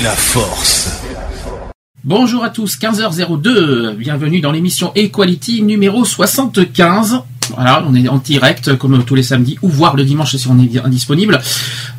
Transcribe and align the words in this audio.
la 0.00 0.10
force. 0.10 1.00
Bonjour 2.04 2.44
à 2.44 2.50
tous, 2.50 2.76
15h02, 2.78 3.94
bienvenue 3.94 4.40
dans 4.40 4.52
l'émission 4.52 4.92
Equality 4.94 5.62
numéro 5.62 6.04
75. 6.04 7.20
Voilà, 7.54 7.84
on 7.88 7.94
est 7.94 8.08
en 8.08 8.18
direct 8.18 8.76
comme 8.76 9.04
tous 9.04 9.14
les 9.14 9.22
samedis, 9.22 9.58
ou 9.62 9.68
voire 9.68 9.96
le 9.96 10.04
dimanche 10.04 10.36
si 10.36 10.48
on 10.48 10.58
est 10.58 10.66
bien 10.66 10.88
disponible. 10.88 11.40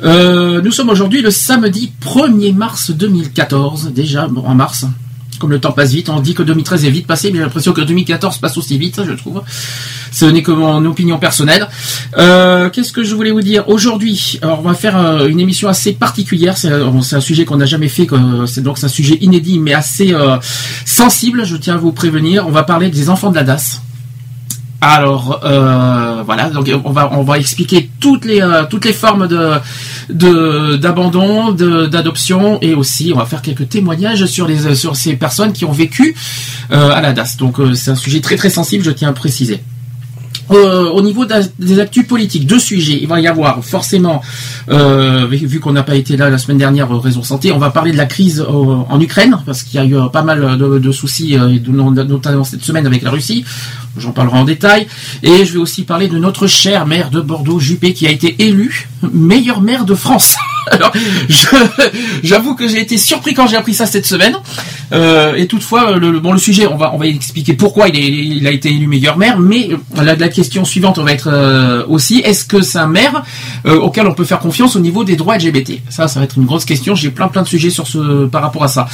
Euh, 0.04 0.60
nous 0.62 0.70
sommes 0.70 0.90
aujourd'hui 0.90 1.22
le 1.22 1.30
samedi 1.30 1.92
1er 2.02 2.54
mars 2.54 2.90
2014, 2.90 3.92
déjà 3.92 4.28
en 4.28 4.54
mars. 4.54 4.86
Comme 5.38 5.50
le 5.50 5.60
temps 5.60 5.72
passe 5.72 5.92
vite, 5.92 6.08
on 6.08 6.20
dit 6.20 6.34
que 6.34 6.42
2013 6.42 6.84
est 6.84 6.90
vite 6.90 7.06
passé, 7.06 7.30
mais 7.30 7.38
j'ai 7.38 7.44
l'impression 7.44 7.72
que 7.72 7.80
2014 7.80 8.38
passe 8.38 8.56
aussi 8.58 8.78
vite, 8.78 9.00
je 9.06 9.12
trouve. 9.12 9.42
Ce 10.10 10.24
n'est 10.24 10.42
que 10.42 10.50
mon 10.50 10.84
opinion 10.84 11.18
personnelle. 11.18 11.68
Euh, 12.16 12.70
Qu'est-ce 12.70 12.92
que 12.92 13.02
je 13.02 13.14
voulais 13.14 13.30
vous 13.30 13.42
dire 13.42 13.68
aujourd'hui? 13.68 14.38
Alors, 14.42 14.60
on 14.60 14.62
va 14.62 14.74
faire 14.74 14.98
euh, 14.98 15.28
une 15.28 15.40
émission 15.40 15.68
assez 15.68 15.92
particulière. 15.92 16.56
C'est 16.56 16.72
euh, 16.72 17.00
c'est 17.02 17.16
un 17.16 17.20
sujet 17.20 17.44
qu'on 17.44 17.56
n'a 17.56 17.66
jamais 17.66 17.88
fait. 17.88 18.06
C'est 18.46 18.62
donc 18.62 18.82
un 18.82 18.88
sujet 18.88 19.18
inédit, 19.20 19.58
mais 19.58 19.74
assez 19.74 20.14
sensible. 20.84 21.44
Je 21.44 21.56
tiens 21.56 21.74
à 21.74 21.78
vous 21.78 21.92
prévenir. 21.92 22.46
On 22.46 22.50
va 22.50 22.62
parler 22.62 22.90
des 22.90 23.10
enfants 23.10 23.30
de 23.30 23.36
la 23.36 23.44
DAS. 23.44 23.80
Alors 24.80 25.40
euh, 25.44 26.22
voilà, 26.24 26.50
donc 26.50 26.70
on 26.84 26.92
va 26.92 27.10
on 27.12 27.22
va 27.24 27.38
expliquer 27.38 27.90
toutes 28.00 28.24
les 28.24 28.40
euh, 28.40 28.64
toutes 28.70 28.84
les 28.84 28.92
formes 28.92 29.26
de 29.26 30.76
d'abandon, 30.76 31.50
de- 31.52 31.86
d'adoption 31.86 32.58
et 32.62 32.74
aussi 32.74 33.10
on 33.12 33.18
va 33.18 33.26
faire 33.26 33.42
quelques 33.42 33.68
témoignages 33.68 34.24
sur 34.26 34.46
les 34.46 34.74
sur 34.76 34.94
ces 34.94 35.16
personnes 35.16 35.52
qui 35.52 35.64
ont 35.64 35.72
vécu 35.72 36.14
euh, 36.70 36.90
à 36.92 37.00
la 37.00 37.12
DAS. 37.12 37.36
Donc 37.38 37.58
euh, 37.58 37.74
c'est 37.74 37.90
un 37.90 37.96
sujet 37.96 38.20
très 38.20 38.36
très 38.36 38.50
sensible, 38.50 38.84
je 38.84 38.90
tiens 38.92 39.08
à 39.08 39.12
préciser. 39.12 39.62
Euh, 40.50 40.84
au 40.90 41.02
niveau 41.02 41.26
des 41.58 41.80
actus 41.80 42.06
politiques, 42.06 42.46
deux 42.46 42.58
sujets. 42.58 42.98
Il 43.00 43.08
va 43.08 43.20
y 43.20 43.26
avoir 43.26 43.64
forcément, 43.64 44.22
euh, 44.70 45.26
vu 45.26 45.60
qu'on 45.60 45.72
n'a 45.72 45.82
pas 45.82 45.94
été 45.94 46.16
là 46.16 46.30
la 46.30 46.38
semaine 46.38 46.58
dernière, 46.58 46.90
euh, 46.92 46.98
raison 46.98 47.22
santé, 47.22 47.52
on 47.52 47.58
va 47.58 47.70
parler 47.70 47.92
de 47.92 47.96
la 47.96 48.06
crise 48.06 48.44
en 48.48 49.00
Ukraine, 49.00 49.38
parce 49.44 49.62
qu'il 49.62 49.78
y 49.78 49.82
a 49.82 49.86
eu 49.86 50.10
pas 50.10 50.22
mal 50.22 50.56
de, 50.58 50.78
de 50.78 50.92
soucis, 50.92 51.36
notamment 51.36 52.44
cette 52.44 52.64
semaine 52.64 52.86
avec 52.86 53.02
la 53.02 53.10
Russie. 53.10 53.44
J'en 53.98 54.12
parlerai 54.12 54.38
en 54.38 54.44
détail. 54.44 54.86
Et 55.22 55.44
je 55.44 55.52
vais 55.52 55.58
aussi 55.58 55.82
parler 55.82 56.08
de 56.08 56.18
notre 56.18 56.46
cher 56.46 56.86
maire 56.86 57.10
de 57.10 57.20
Bordeaux, 57.20 57.58
Juppé, 57.58 57.92
qui 57.92 58.06
a 58.06 58.10
été 58.10 58.36
élu 58.38 58.88
meilleur 59.12 59.60
maire 59.60 59.84
de 59.84 59.94
France. 59.94 60.36
Alors, 60.70 60.92
j'avoue 62.22 62.54
que 62.54 62.68
j'ai 62.68 62.80
été 62.80 62.96
surpris 62.98 63.34
quand 63.34 63.46
j'ai 63.46 63.56
appris 63.56 63.74
ça 63.74 63.86
cette 63.86 64.06
semaine. 64.06 64.36
Euh, 64.92 65.34
et 65.34 65.46
toutefois, 65.46 65.92
le, 65.98 66.10
le- 66.10 66.20
bon, 66.20 66.32
le 66.32 66.38
sujet, 66.38 66.66
on 66.66 66.76
va, 66.76 66.92
on 66.94 66.98
va 66.98 67.06
expliquer 67.06 67.52
pourquoi 67.52 67.88
il, 67.88 67.96
est- 67.96 68.36
il 68.38 68.46
a 68.46 68.50
été 68.50 68.70
élu 68.70 68.86
meilleur 68.86 69.18
maire. 69.18 69.38
Mais 69.38 69.68
euh, 69.70 70.02
la, 70.02 70.28
question 70.28 70.64
suivante 70.64 70.98
va 70.98 71.12
être 71.12 71.28
euh, 71.30 71.84
aussi, 71.88 72.18
est-ce 72.20 72.44
que 72.44 72.62
c'est 72.62 72.78
un 72.78 72.86
maire 72.86 73.22
euh, 73.66 73.78
auquel 73.78 74.06
on 74.06 74.14
peut 74.14 74.24
faire 74.24 74.38
confiance 74.38 74.76
au 74.76 74.80
niveau 74.80 75.04
des 75.04 75.16
droits 75.16 75.36
LGBT 75.36 75.80
Ça, 75.90 76.08
ça 76.08 76.20
va 76.20 76.24
être 76.24 76.38
une 76.38 76.46
grosse 76.46 76.64
question. 76.64 76.94
J'ai 76.94 77.10
plein 77.10 77.28
plein 77.28 77.42
de 77.42 77.48
sujets 77.48 77.70
sur 77.70 77.86
ce 77.86 78.26
par 78.26 78.40
rapport 78.42 78.64
à 78.64 78.68
ça. 78.68 78.88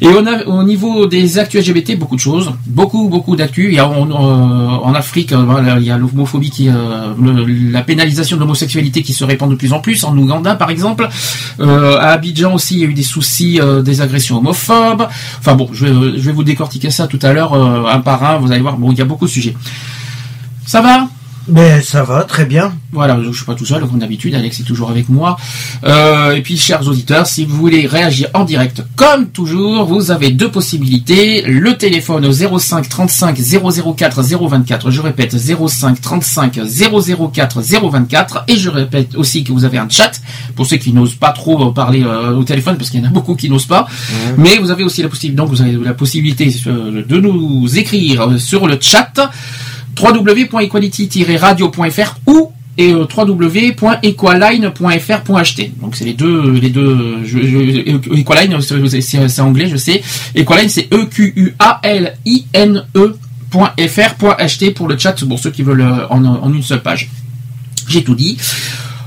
Et 0.00 0.08
on 0.08 0.26
a, 0.26 0.44
au 0.46 0.62
niveau 0.64 1.06
des 1.06 1.38
actus 1.38 1.60
LGBT, 1.66 1.96
beaucoup 1.98 2.16
de 2.16 2.20
choses, 2.20 2.52
beaucoup 2.66 3.08
beaucoup 3.08 3.36
d'actus. 3.36 3.66
Il 3.70 3.74
y 3.74 3.78
a 3.78 3.86
en, 3.88 4.94
Afrique, 4.94 5.32
euh, 5.32 5.76
il 5.78 5.84
y 5.86 5.90
a 5.90 5.98
l'homophobie 5.98 6.50
qui, 6.50 6.68
euh, 6.68 6.72
le- 7.20 7.44
la 7.70 7.82
pénalisation 7.82 8.36
de 8.36 8.40
l'homosexualité 8.40 9.02
qui 9.02 9.12
se 9.12 9.24
répand 9.24 9.50
de 9.50 9.54
plus 9.56 9.72
en 9.72 9.78
plus. 9.80 10.02
En 10.04 10.16
Ouganda, 10.16 10.54
par 10.56 10.70
exemple, 10.70 11.08
Euh, 11.60 11.98
à 11.98 12.08
Abidjan 12.12 12.54
aussi, 12.54 12.74
il 12.74 12.80
y 12.80 12.84
a 12.84 12.88
eu 12.88 12.94
des 12.94 13.02
soucis, 13.02 13.60
euh, 13.60 13.82
des 13.82 14.00
agressions 14.00 14.38
homophobes. 14.38 15.08
Enfin 15.38 15.54
bon, 15.54 15.70
je 15.72 15.86
vais, 15.86 16.18
je 16.18 16.22
vais 16.22 16.32
vous 16.32 16.44
décortiquer 16.44 16.90
ça 16.90 17.06
tout 17.06 17.18
à 17.22 17.32
l'heure, 17.32 17.54
euh, 17.54 17.86
un 17.86 18.00
par 18.00 18.22
un. 18.24 18.38
Vous 18.38 18.52
allez 18.52 18.62
voir, 18.62 18.76
bon, 18.76 18.92
il 18.92 18.98
y 18.98 19.02
a 19.02 19.04
beaucoup 19.04 19.26
de 19.26 19.30
sujets. 19.30 19.56
Ça 20.66 20.80
va? 20.80 21.08
Mais 21.48 21.80
ça 21.80 22.02
va, 22.02 22.24
très 22.24 22.44
bien. 22.44 22.74
voilà, 22.92 23.18
je 23.22 23.30
suis 23.30 23.44
pas 23.44 23.54
tout 23.54 23.66
seul, 23.66 23.80
comme 23.86 23.98
d'habitude, 23.98 24.34
Alex 24.34 24.60
est 24.60 24.64
toujours 24.64 24.90
avec 24.90 25.08
moi. 25.08 25.36
Euh, 25.84 26.32
et 26.32 26.42
puis, 26.42 26.56
chers 26.56 26.86
auditeurs, 26.88 27.26
si 27.26 27.44
vous 27.44 27.56
voulez 27.56 27.86
réagir 27.86 28.28
en 28.34 28.44
direct, 28.44 28.82
comme 28.96 29.28
toujours, 29.28 29.84
vous 29.84 30.10
avez 30.10 30.30
deux 30.30 30.50
possibilités. 30.50 31.42
Le 31.42 31.76
téléphone 31.76 32.26
au 32.26 32.58
05 32.58 32.88
35 32.88 33.38
004 33.96 34.22
024. 34.22 34.90
Je 34.90 35.00
répète, 35.00 35.36
05 35.36 36.00
35 36.00 36.60
004 36.64 37.62
024. 37.62 38.44
Et 38.48 38.56
je 38.56 38.68
répète 38.68 39.14
aussi 39.14 39.44
que 39.44 39.52
vous 39.52 39.64
avez 39.64 39.78
un 39.78 39.88
chat, 39.88 40.20
pour 40.54 40.66
ceux 40.66 40.76
qui 40.76 40.92
n'osent 40.92 41.14
pas 41.14 41.30
trop 41.30 41.70
parler 41.72 42.02
euh, 42.02 42.34
au 42.34 42.44
téléphone, 42.44 42.76
parce 42.76 42.90
qu'il 42.90 43.00
y 43.00 43.02
en 43.04 43.08
a 43.08 43.12
beaucoup 43.12 43.34
qui 43.34 43.48
n'osent 43.48 43.66
pas. 43.66 43.86
Mais 44.36 44.58
vous 44.58 44.70
avez 44.70 44.84
aussi 44.84 45.02
la 45.02 45.08
possibilité, 45.08 45.36
donc 45.36 45.50
vous 45.50 45.62
avez 45.62 45.72
la 45.72 45.94
possibilité 45.94 46.54
euh, 46.66 47.04
de 47.06 47.20
nous 47.20 47.78
écrire 47.78 48.28
euh, 48.28 48.38
sur 48.38 48.66
le 48.66 48.78
chat 48.80 49.30
www.equality-radio.fr 50.00 52.16
ou 52.26 52.50
et 52.78 52.92
euh, 52.92 53.06
www.equaline.fr.ht. 53.16 55.70
Donc 55.80 55.96
c'est 55.96 56.04
les 56.04 56.12
deux 56.12 56.50
les 56.52 56.68
deux 56.70 57.24
je, 57.24 57.38
je- 57.38 58.18
Equaline 58.20 58.60
c'est- 58.60 59.40
anglais 59.40 59.66
je 59.68 59.76
sais. 59.76 60.02
Equaline 60.34 60.68
c'est 60.68 60.86
E 60.92 61.06
Q 61.06 61.32
U 61.36 61.54
A 61.58 61.80
L 61.82 62.14
I 62.26 62.44
N 62.52 62.84
E 62.96 63.16
.fr.ht 63.50 64.74
pour 64.74 64.88
le 64.88 64.98
chat 64.98 65.14
pour 65.26 65.38
ceux 65.38 65.50
qui 65.50 65.62
veulent 65.62 65.80
euh, 65.80 66.06
en 66.10 66.52
une 66.52 66.62
seule 66.62 66.82
page. 66.82 67.08
J'ai 67.88 68.04
tout 68.04 68.14
dit. 68.14 68.36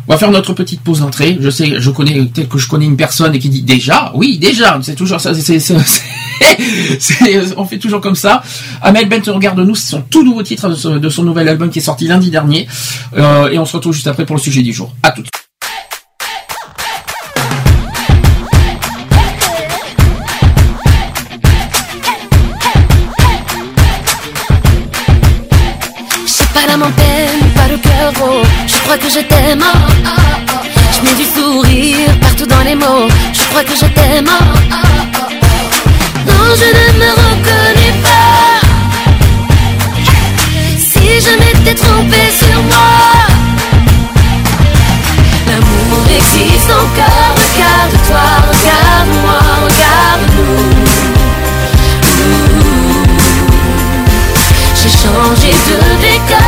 On 0.09 0.13
va 0.13 0.17
faire 0.17 0.31
notre 0.31 0.53
petite 0.53 0.81
pause 0.81 1.01
d'entrée. 1.01 1.37
Je 1.39 1.51
sais, 1.51 1.79
je 1.79 1.91
connais, 1.91 2.25
tel 2.33 2.47
que 2.47 2.57
je 2.57 2.67
connais 2.67 2.85
une 2.85 2.97
personne 2.97 3.35
et 3.35 3.39
qui 3.39 3.47
dit 3.47 3.61
déjà, 3.61 4.11
oui, 4.15 4.39
déjà, 4.39 4.79
c'est 4.81 4.95
toujours 4.95 5.21
ça, 5.21 5.35
c'est, 5.35 5.59
c'est- 5.59 5.75
c'est- 6.99 7.53
on 7.57 7.63
fait 7.65 7.77
toujours 7.77 8.01
comme 8.01 8.15
ça. 8.15 8.41
Amel 8.81 9.07
Bent 9.07 9.21
regarde-nous, 9.27 9.75
c'est 9.75 9.91
son 9.91 10.01
tout 10.01 10.23
nouveau 10.23 10.41
titre 10.41 10.67
de 10.67 11.09
son, 11.09 11.23
nouvel 11.23 11.47
album 11.47 11.69
qui 11.69 11.77
est 11.77 11.83
sorti 11.83 12.07
lundi 12.07 12.31
dernier. 12.31 12.67
Euh, 13.17 13.49
et 13.51 13.59
on 13.59 13.65
se 13.65 13.75
retrouve 13.77 13.93
juste 13.93 14.07
après 14.07 14.25
pour 14.25 14.35
le 14.35 14.41
sujet 14.41 14.63
du 14.63 14.73
jour. 14.73 14.95
À 15.03 15.11
tout. 15.11 15.21
Crois 28.95 29.07
que 29.07 29.13
je 29.13 29.19
t'aime. 29.19 29.61
oh, 29.63 29.77
oh. 30.03 30.09
Je 30.95 31.01
mets 31.03 31.13
du 31.13 31.25
sourire 31.25 32.09
partout 32.21 32.47
dans 32.47 32.63
les 32.63 32.73
mots. 32.73 33.07
Je 33.33 33.43
crois 33.49 33.63
que 33.63 33.75
je 33.75 33.85
t'aime. 33.85 34.27
oh. 34.27 34.43
Non, 36.25 36.45
je 36.61 36.69
ne 36.79 36.85
me 36.97 37.09
reconnais 37.23 37.93
pas. 38.01 38.67
Si 40.89 41.05
je 41.25 41.33
m'étais 41.39 41.75
trompée 41.75 42.31
sur 42.41 42.59
moi. 42.63 42.91
L'amour 45.47 46.03
existe 46.19 46.71
encore. 46.71 47.33
Regarde-toi, 47.43 48.25
regarde-moi, 48.49 49.39
regarde-nous. 49.65 50.89
J'ai 54.81 54.93
changé 55.03 55.51
de 55.69 55.77
décor, 56.01 56.38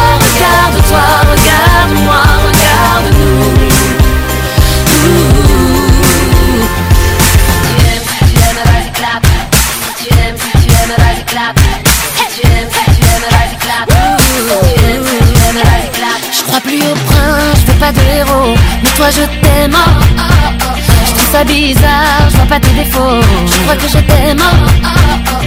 Je 15.53 16.43
crois 16.43 16.61
plus 16.61 16.77
au 16.77 16.93
prince, 17.05 17.59
je 17.59 17.71
veux 17.71 17.79
pas 17.79 17.91
de 17.91 17.99
héros 17.99 18.55
Mais 18.83 18.89
toi 18.91 19.09
je 19.09 19.23
t'aime. 19.41 19.75
Oh, 19.75 19.79
oh, 20.17 20.23
oh, 20.23 20.79
Je 21.05 21.11
trouve 21.11 21.31
ça 21.31 21.43
bizarre, 21.43 22.29
je 22.29 22.35
vois 22.37 22.45
pas 22.45 22.59
tes 22.59 22.71
défauts. 22.71 23.21
Je 23.47 23.57
crois 23.63 23.75
que 23.75 23.87
je 23.87 23.97
t'aime. 23.97 24.39
Oh, 24.39 24.45
oh, 24.83 25.45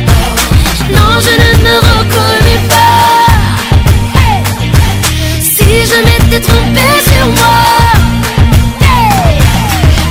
non 0.92 1.20
je 1.24 1.32
ne 1.40 1.50
me 1.64 1.76
reconnais 1.78 2.60
pas. 2.68 3.32
Si 5.40 5.86
je 5.90 5.98
m'étais 6.04 6.40
trompée 6.40 7.00
sur 7.10 7.26
moi. 7.26 7.60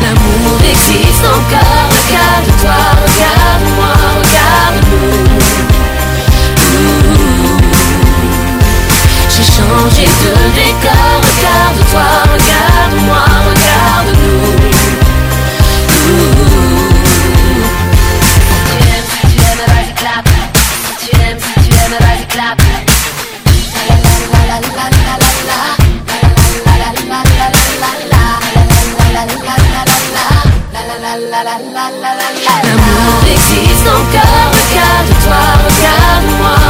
L'amour 0.02 0.60
existe 0.72 1.24
encore, 1.24 1.90
regarde-toi, 1.94 2.80
regarde-moi, 3.06 3.94
regarde-nous. 4.18 5.83
changer 9.74 10.08
ce 10.08 10.32
décor. 10.56 11.16
Regarde-toi, 11.28 12.08
regarde-moi, 12.34 13.24
regarde-nous. 13.50 14.52
Tu 19.30 19.38
aimes, 19.40 19.64
vas-y 19.68 19.94
clap. 19.96 20.26
Tu 21.00 21.10
aimes, 21.16 21.42
tu 21.64 21.72
aimes, 21.76 21.98
vas-y 22.00 22.26
clap. 22.28 22.58
L'amour 32.64 33.24
existe 33.32 33.88
encore, 33.88 34.50
regarde-toi, 34.54 35.42
regarde-moi. 35.66 36.63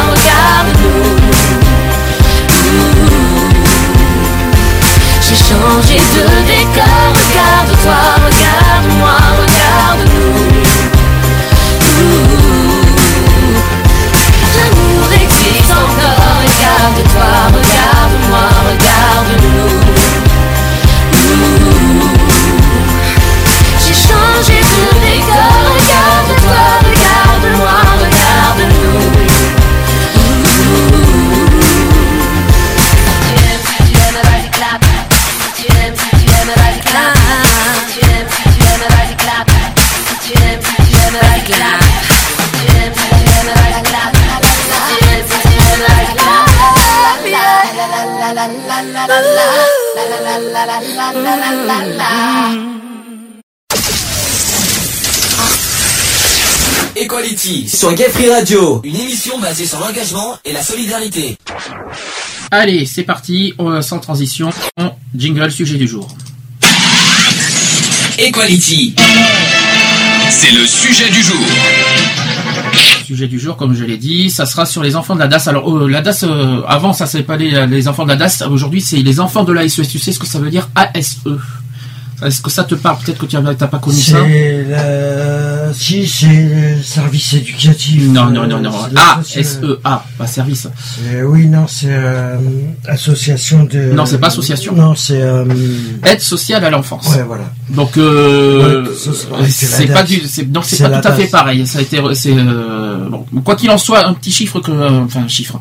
Changé 6.00 6.24
de 6.24 6.42
décor, 6.46 7.14
regarde-toi, 7.14 8.00
regarde-moi, 8.26 9.23
Equality 56.96 57.68
sur 57.68 57.94
Gay 57.96 58.08
Free 58.10 58.30
Radio, 58.30 58.80
une 58.86 58.96
émission 58.96 59.40
basée 59.40 59.66
sur 59.66 59.80
l'engagement 59.80 60.38
et 60.46 60.54
la 60.54 60.64
solidarité. 60.64 61.38
Allez, 62.52 62.86
c'est 62.86 63.04
parti, 63.04 63.54
euh, 63.60 63.82
sans 63.82 64.00
transition. 64.00 64.52
Jingle, 65.14 65.52
sujet 65.52 65.76
du 65.78 65.88
jour. 65.88 66.08
Equality. 68.18 68.96
C'est 70.30 70.52
le 70.52 70.66
sujet 70.66 71.10
du 71.10 71.22
jour. 71.24 71.46
Sujet 73.06 73.28
du 73.28 73.40
jour, 73.40 73.58
comme 73.58 73.74
je 73.74 73.84
l'ai 73.84 73.98
dit, 73.98 74.30
ça 74.30 74.46
sera 74.46 74.66
sur 74.66 74.82
les 74.82 74.96
enfants 74.96 75.16
de 75.16 75.20
la 75.20 75.28
DAS. 75.28 75.48
Alors, 75.48 75.78
euh, 75.78 75.88
la 75.90 76.02
DAS, 76.02 76.24
euh, 76.24 76.62
avant, 76.68 76.94
ça 76.94 77.06
s'appelait 77.06 77.26
pas 77.26 77.38
les, 77.38 77.68
les 77.68 77.88
enfants 77.88 78.04
de 78.04 78.10
la 78.10 78.16
DAS. 78.16 78.44
Aujourd'hui, 78.50 78.82
c'est 78.82 78.98
les 78.98 79.20
enfants 79.20 79.44
de 79.44 79.52
l'ASE. 79.52 79.82
Tu 79.88 80.00
sais 80.00 80.12
ce 80.12 80.20
que 80.20 80.28
ça 80.28 80.40
veut 80.40 80.50
dire 80.50 80.70
ASE 80.76 81.20
Est-ce 82.26 82.42
que 82.42 82.50
ça 82.50 82.64
te 82.64 82.76
parle 82.76 82.98
Peut-être 83.04 83.18
que 83.20 83.26
tu 83.26 83.36
n'as 83.38 83.54
pas 83.54 83.80
connu 83.80 84.00
ça. 84.00 84.18
La... 84.70 85.74
Si, 85.74 86.08
c'est 86.08 86.28
le 86.28 86.82
service 86.84 87.34
éducatif. 87.34 88.04
Non, 88.10 88.28
euh, 88.28 88.32
non, 88.32 88.48
non, 88.48 88.60
non. 88.60 88.72
c'est 88.72 88.98
A, 88.98 89.16
l'association- 89.18 89.62
S-E-A, 89.64 90.06
pas 90.18 90.28
service. 90.28 90.68
c'est- 90.78 91.24
Oui, 91.24 91.48
non, 91.48 91.66
c'est 91.68 91.88
euh, 91.90 92.38
association 92.88 93.64
de... 93.64 93.92
Non, 93.94 94.06
c'est 94.06 94.20
pas 94.20 94.28
association. 94.28 94.74
Non, 94.76 94.94
c'est... 94.96 95.22
euh, 95.22 95.46
Aide 96.04 96.22
sociale 96.22 96.64
à 96.64 96.70
l'enfance. 96.70 97.08
Ouais, 97.16 97.24
voilà. 97.24 97.46
Donc, 97.70 97.98
euh, 97.98 98.84
Ouais, 99.32 99.50
c'est 99.50 99.88
pas 99.88 100.04
du, 100.04 100.22
c'est, 100.28 100.44
pas 100.46 100.62
tout 100.62 101.08
à 101.08 101.12
fait 101.14 101.28
pareil. 101.28 101.66
Ça 101.66 101.80
a 101.80 101.82
été, 101.82 102.00
c'est, 102.14 102.34
euh, 102.36 103.10
bon, 103.10 103.26
quoi 103.44 103.56
qu'il 103.56 103.70
en 103.72 103.78
soit, 103.78 104.06
un 104.06 104.14
petit 104.14 104.32
chiffre 104.32 104.60
que, 104.60 104.72
euh, 104.72 105.02
enfin, 105.06 105.22
un 105.24 105.28
chiffre. 105.28 105.60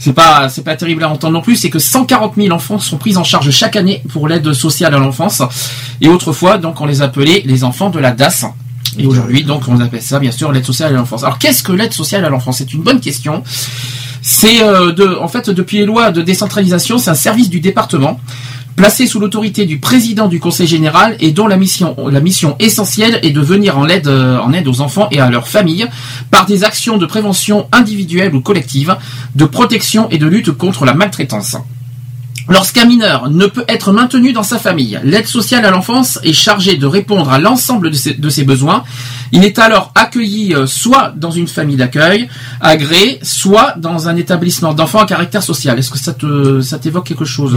C'est 0.00 0.12
pas, 0.12 0.48
c'est 0.48 0.62
pas 0.64 0.74
terrible 0.76 1.04
à 1.04 1.08
entendre 1.10 1.32
non 1.34 1.42
plus. 1.42 1.56
C'est 1.56 1.70
que 1.70 1.78
140 1.78 2.34
000 2.36 2.50
enfants 2.54 2.78
sont 2.78 2.96
pris 2.98 3.16
en 3.16 3.24
charge 3.24 3.50
chaque 3.50 3.76
année 3.76 4.02
pour 4.10 4.26
l'aide 4.28 4.52
sociale 4.52 4.94
à 4.94 4.98
l'enfance. 4.98 5.42
Et 6.00 6.08
autrefois, 6.08 6.58
donc, 6.58 6.80
on 6.80 6.86
les 6.86 7.02
appelait 7.02 7.42
les 7.44 7.64
enfants 7.64 7.90
de 7.90 7.98
la 7.98 8.12
DAS. 8.12 8.44
Et 8.98 9.06
aujourd'hui, 9.06 9.44
donc, 9.44 9.62
on 9.68 9.80
appelle 9.80 10.02
ça, 10.02 10.18
bien 10.18 10.30
sûr, 10.30 10.52
l'aide 10.52 10.64
sociale 10.64 10.94
à 10.94 10.96
l'enfance. 10.96 11.24
Alors, 11.24 11.38
qu'est-ce 11.38 11.62
que 11.62 11.72
l'aide 11.72 11.92
sociale 11.92 12.24
à 12.24 12.28
l'enfance? 12.28 12.58
C'est 12.58 12.72
une 12.72 12.82
bonne 12.82 13.00
question. 13.00 13.42
C'est 14.22 14.62
euh, 14.62 14.92
de, 14.92 15.16
en 15.20 15.28
fait, 15.28 15.50
depuis 15.50 15.78
les 15.78 15.84
lois 15.84 16.10
de 16.10 16.22
décentralisation, 16.22 16.98
c'est 16.98 17.10
un 17.10 17.14
service 17.14 17.50
du 17.50 17.60
département 17.60 18.20
placé 18.76 19.06
sous 19.06 19.20
l'autorité 19.20 19.66
du 19.66 19.78
président 19.78 20.26
du 20.26 20.40
conseil 20.40 20.66
général 20.66 21.16
et 21.20 21.30
dont 21.30 21.46
la 21.46 21.56
mission, 21.56 21.96
la 22.10 22.20
mission 22.20 22.56
essentielle 22.58 23.20
est 23.22 23.30
de 23.30 23.40
venir 23.40 23.78
en 23.78 23.88
aide, 23.88 24.08
euh, 24.08 24.38
en 24.38 24.52
aide 24.52 24.66
aux 24.66 24.80
enfants 24.80 25.08
et 25.12 25.20
à 25.20 25.30
leurs 25.30 25.48
familles 25.48 25.86
par 26.30 26.46
des 26.46 26.64
actions 26.64 26.96
de 26.96 27.06
prévention 27.06 27.66
individuelle 27.72 28.34
ou 28.34 28.40
collective, 28.40 28.96
de 29.34 29.44
protection 29.44 30.08
et 30.10 30.18
de 30.18 30.26
lutte 30.26 30.50
contre 30.52 30.84
la 30.84 30.94
maltraitance. 30.94 31.56
Lorsqu'un 32.48 32.84
mineur 32.84 33.30
ne 33.30 33.46
peut 33.46 33.64
être 33.68 33.90
maintenu 33.90 34.34
dans 34.34 34.42
sa 34.42 34.58
famille, 34.58 35.00
l'aide 35.02 35.26
sociale 35.26 35.64
à 35.64 35.70
l'enfance 35.70 36.18
est 36.24 36.34
chargée 36.34 36.76
de 36.76 36.84
répondre 36.86 37.30
à 37.30 37.38
l'ensemble 37.38 37.90
de 37.90 37.96
ses, 37.96 38.12
de 38.14 38.28
ses 38.28 38.44
besoins. 38.44 38.84
Il 39.32 39.44
est 39.44 39.58
alors 39.58 39.92
accueilli 39.94 40.54
euh, 40.54 40.66
soit 40.66 41.14
dans 41.16 41.30
une 41.30 41.48
famille 41.48 41.76
d'accueil, 41.76 42.28
agréé, 42.60 43.18
soit 43.22 43.74
dans 43.78 44.08
un 44.08 44.16
établissement 44.16 44.74
d'enfants 44.74 45.00
à 45.00 45.06
caractère 45.06 45.42
social. 45.42 45.78
Est-ce 45.78 45.90
que 45.90 45.98
ça 45.98 46.12
te, 46.12 46.60
ça 46.60 46.78
t'évoque 46.78 47.06
quelque 47.06 47.24
chose? 47.24 47.56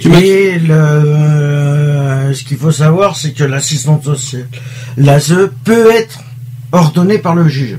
Tu 0.00 0.08
m'as- 0.08 0.20
Et 0.20 0.58
le, 0.60 0.74
euh, 0.74 2.32
ce 2.34 2.44
qu'il 2.44 2.58
faut 2.58 2.72
savoir, 2.72 3.16
c'est 3.16 3.32
que 3.32 3.44
l'assistante 3.44 4.04
sociale, 4.04 4.46
l'ASE, 4.96 5.50
peut 5.64 5.90
être 5.90 6.20
ordonnée 6.72 7.18
par 7.18 7.34
le 7.34 7.48
juge. 7.48 7.76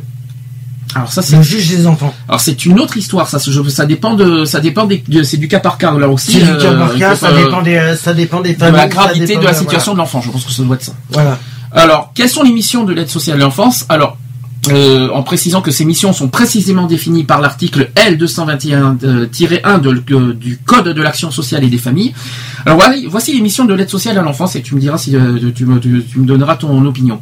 Alors 0.96 1.12
ça 1.12 1.22
c'est 1.22 1.36
Le 1.38 1.42
juge 1.42 1.70
des 1.70 1.88
enfants. 1.88 2.14
alors 2.28 2.40
c'est 2.42 2.66
une 2.66 2.80
autre 2.80 2.98
histoire 2.98 3.28
ça 3.28 3.38
je- 3.46 3.70
ça 3.70 3.86
dépend 3.86 4.14
de 4.14 4.46
ça 4.46 4.60
dépend 4.60 4.86
des, 4.86 5.04
de- 5.08 5.24
c'est 5.24 5.38
du 5.38 5.48
cas 5.48 5.60
par 5.60 5.78
cas 5.78 5.92
là 5.98 6.08
aussi 6.10 6.34
C'est 6.34 6.40
du 6.40 6.50
euh, 6.50 6.62
cas 6.62 6.74
par 6.74 6.96
cas, 6.96 7.16
ça 7.16 7.30
pas- 7.30 7.38
dépend 7.38 7.62
des, 7.62 7.96
ça 7.96 8.14
dépend 8.14 8.42
des 8.42 8.54
de 8.54 8.60
familles. 8.60 8.76
la 8.76 8.82
ça 8.84 8.88
gravité 8.88 9.36
de 9.38 9.44
la 9.44 9.54
situation 9.54 9.94
de 9.94 9.98
l'enfant 10.00 10.22
je 10.22 10.30
pense 10.32 10.44
que 10.46 10.52
ça 10.52 10.64
doit 10.64 10.76
être 10.76 10.84
ça 10.84 10.94
Voilà. 11.12 11.38
alors 11.72 12.12
quelles 12.14 12.30
sont 12.30 12.44
les 12.44 12.52
missions 12.52 12.84
de 12.84 12.94
l'aide 12.94 13.10
sociale 13.10 13.38
à 13.42 13.46
l'enfance? 13.46 13.86
Alors 13.90 14.18
euh, 14.70 15.10
en 15.10 15.24
précisant 15.24 15.62
que 15.62 15.72
ces 15.72 15.86
missions 15.86 16.14
sont 16.14 16.28
précisément 16.28 16.86
définies 16.86 17.24
par 17.24 17.42
l'article 17.42 17.90
L221-1 17.96 19.80
de- 19.82 20.04
euh, 20.12 20.34
du 20.34 20.58
Code 20.64 20.90
de 20.90 21.02
l'action 21.02 21.32
sociale 21.32 21.64
et 21.64 21.70
des 21.70 21.78
familles. 21.80 22.14
Alors 22.66 22.80
voici 23.10 23.34
les 23.34 23.42
missions 23.42 23.66
de 23.66 23.74
l'aide 23.74 23.90
sociale 23.90 24.18
à 24.20 24.22
l'enfance 24.22 24.56
et 24.56 24.62
tu 24.62 24.76
me 24.76 24.80
diras 24.80 24.98
si 25.00 25.16
euh, 25.16 25.40
tu, 25.56 25.66
me, 25.66 25.80
tu- 25.80 26.04
me 26.16 26.26
donneras 26.26 26.58
ton 26.58 26.86
opinion. 26.86 27.20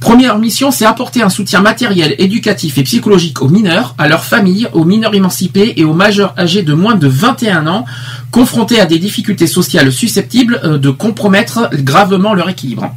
Première 0.00 0.38
mission, 0.38 0.70
c'est 0.70 0.84
apporter 0.84 1.22
un 1.22 1.30
soutien 1.30 1.60
matériel, 1.62 2.14
éducatif 2.18 2.76
et 2.76 2.82
psychologique 2.82 3.40
aux 3.40 3.48
mineurs, 3.48 3.94
à 3.96 4.06
leurs 4.06 4.24
familles, 4.24 4.68
aux 4.74 4.84
mineurs 4.84 5.14
émancipés 5.14 5.72
et 5.76 5.84
aux 5.84 5.94
majeurs 5.94 6.34
âgés 6.38 6.62
de 6.62 6.74
moins 6.74 6.96
de 6.96 7.06
21 7.08 7.66
ans 7.66 7.86
confrontés 8.30 8.78
à 8.80 8.84
des 8.84 8.98
difficultés 8.98 9.46
sociales 9.46 9.90
susceptibles 9.90 10.60
euh, 10.64 10.76
de 10.76 10.90
compromettre 10.90 11.70
gravement 11.72 12.34
leur 12.34 12.50
équilibre. 12.50 12.94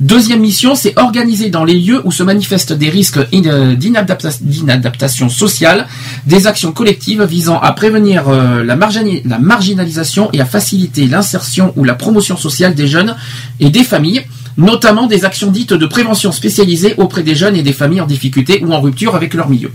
Deuxième 0.00 0.40
mission, 0.40 0.76
c'est 0.76 0.96
organiser 0.96 1.50
dans 1.50 1.64
les 1.64 1.74
lieux 1.74 2.00
où 2.04 2.12
se 2.12 2.22
manifestent 2.22 2.72
des 2.72 2.88
risques 2.88 3.18
euh, 3.18 3.74
d'inadapta- 3.74 4.38
d'inadaptation 4.40 5.28
sociale 5.28 5.88
des 6.24 6.46
actions 6.46 6.70
collectives 6.70 7.24
visant 7.24 7.58
à 7.58 7.72
prévenir 7.72 8.28
euh, 8.28 8.62
la, 8.62 8.76
marginalisation 8.76 10.30
et 10.32 10.40
à 10.40 10.44
faciliter 10.44 11.06
l'insertion 11.06 11.72
ou 11.74 11.82
la 11.82 11.94
promotion 11.94 12.36
sociale 12.36 12.76
des 12.76 12.86
jeunes 12.86 13.16
et 13.58 13.70
des 13.70 13.82
familles, 13.82 14.22
notamment 14.56 15.08
des 15.08 15.24
actions 15.24 15.50
dites 15.50 15.72
de 15.72 15.86
prévention 15.86 16.30
spécialisées 16.30 16.94
auprès 16.96 17.24
des 17.24 17.34
jeunes 17.34 17.56
et 17.56 17.64
des 17.64 17.72
familles 17.72 18.00
en 18.00 18.06
difficulté 18.06 18.62
ou 18.64 18.72
en 18.72 18.80
rupture 18.80 19.16
avec 19.16 19.34
leur 19.34 19.48
milieu. 19.48 19.72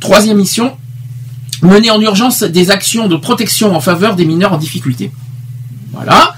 Troisième 0.00 0.38
mission, 0.38 0.78
mener 1.60 1.90
en 1.90 2.00
urgence 2.00 2.42
des 2.42 2.70
actions 2.70 3.06
de 3.06 3.16
protection 3.16 3.76
en 3.76 3.80
faveur 3.80 4.16
des 4.16 4.24
mineurs 4.24 4.54
en 4.54 4.58
difficulté. 4.58 5.10
Voilà. 5.92 6.34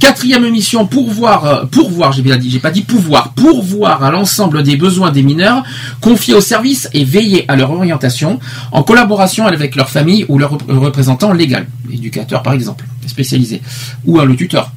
Quatrième 0.00 0.48
mission, 0.50 0.86
pourvoir, 0.86 1.44
euh, 1.46 1.64
pourvoir, 1.66 2.12
j'ai 2.12 2.22
bien 2.22 2.36
dit, 2.36 2.50
j'ai 2.50 2.58
pas 2.58 2.70
dit 2.70 2.82
pouvoir, 2.82 3.32
pourvoir 3.34 4.02
à 4.02 4.10
l'ensemble 4.10 4.62
des 4.62 4.76
besoins 4.76 5.10
des 5.10 5.22
mineurs, 5.22 5.62
confier 6.00 6.34
au 6.34 6.40
service 6.40 6.88
et 6.92 7.04
veiller 7.04 7.44
à 7.48 7.56
leur 7.56 7.70
orientation, 7.70 8.38
en 8.72 8.82
collaboration 8.82 9.46
avec 9.46 9.76
leur 9.76 9.88
famille 9.88 10.26
ou 10.28 10.38
leur 10.38 10.50
rep- 10.52 10.62
représentant 10.68 11.32
légal, 11.32 11.66
éducateur 11.90 12.42
par 12.42 12.52
exemple, 12.52 12.84
spécialisé, 13.06 13.62
ou 14.04 14.18
un 14.18 14.24
le 14.24 14.36
tuteur 14.36 14.72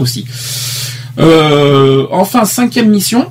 aussi. 0.00 0.24
Euh, 1.18 2.06
enfin, 2.12 2.44
cinquième 2.44 2.88
mission, 2.88 3.26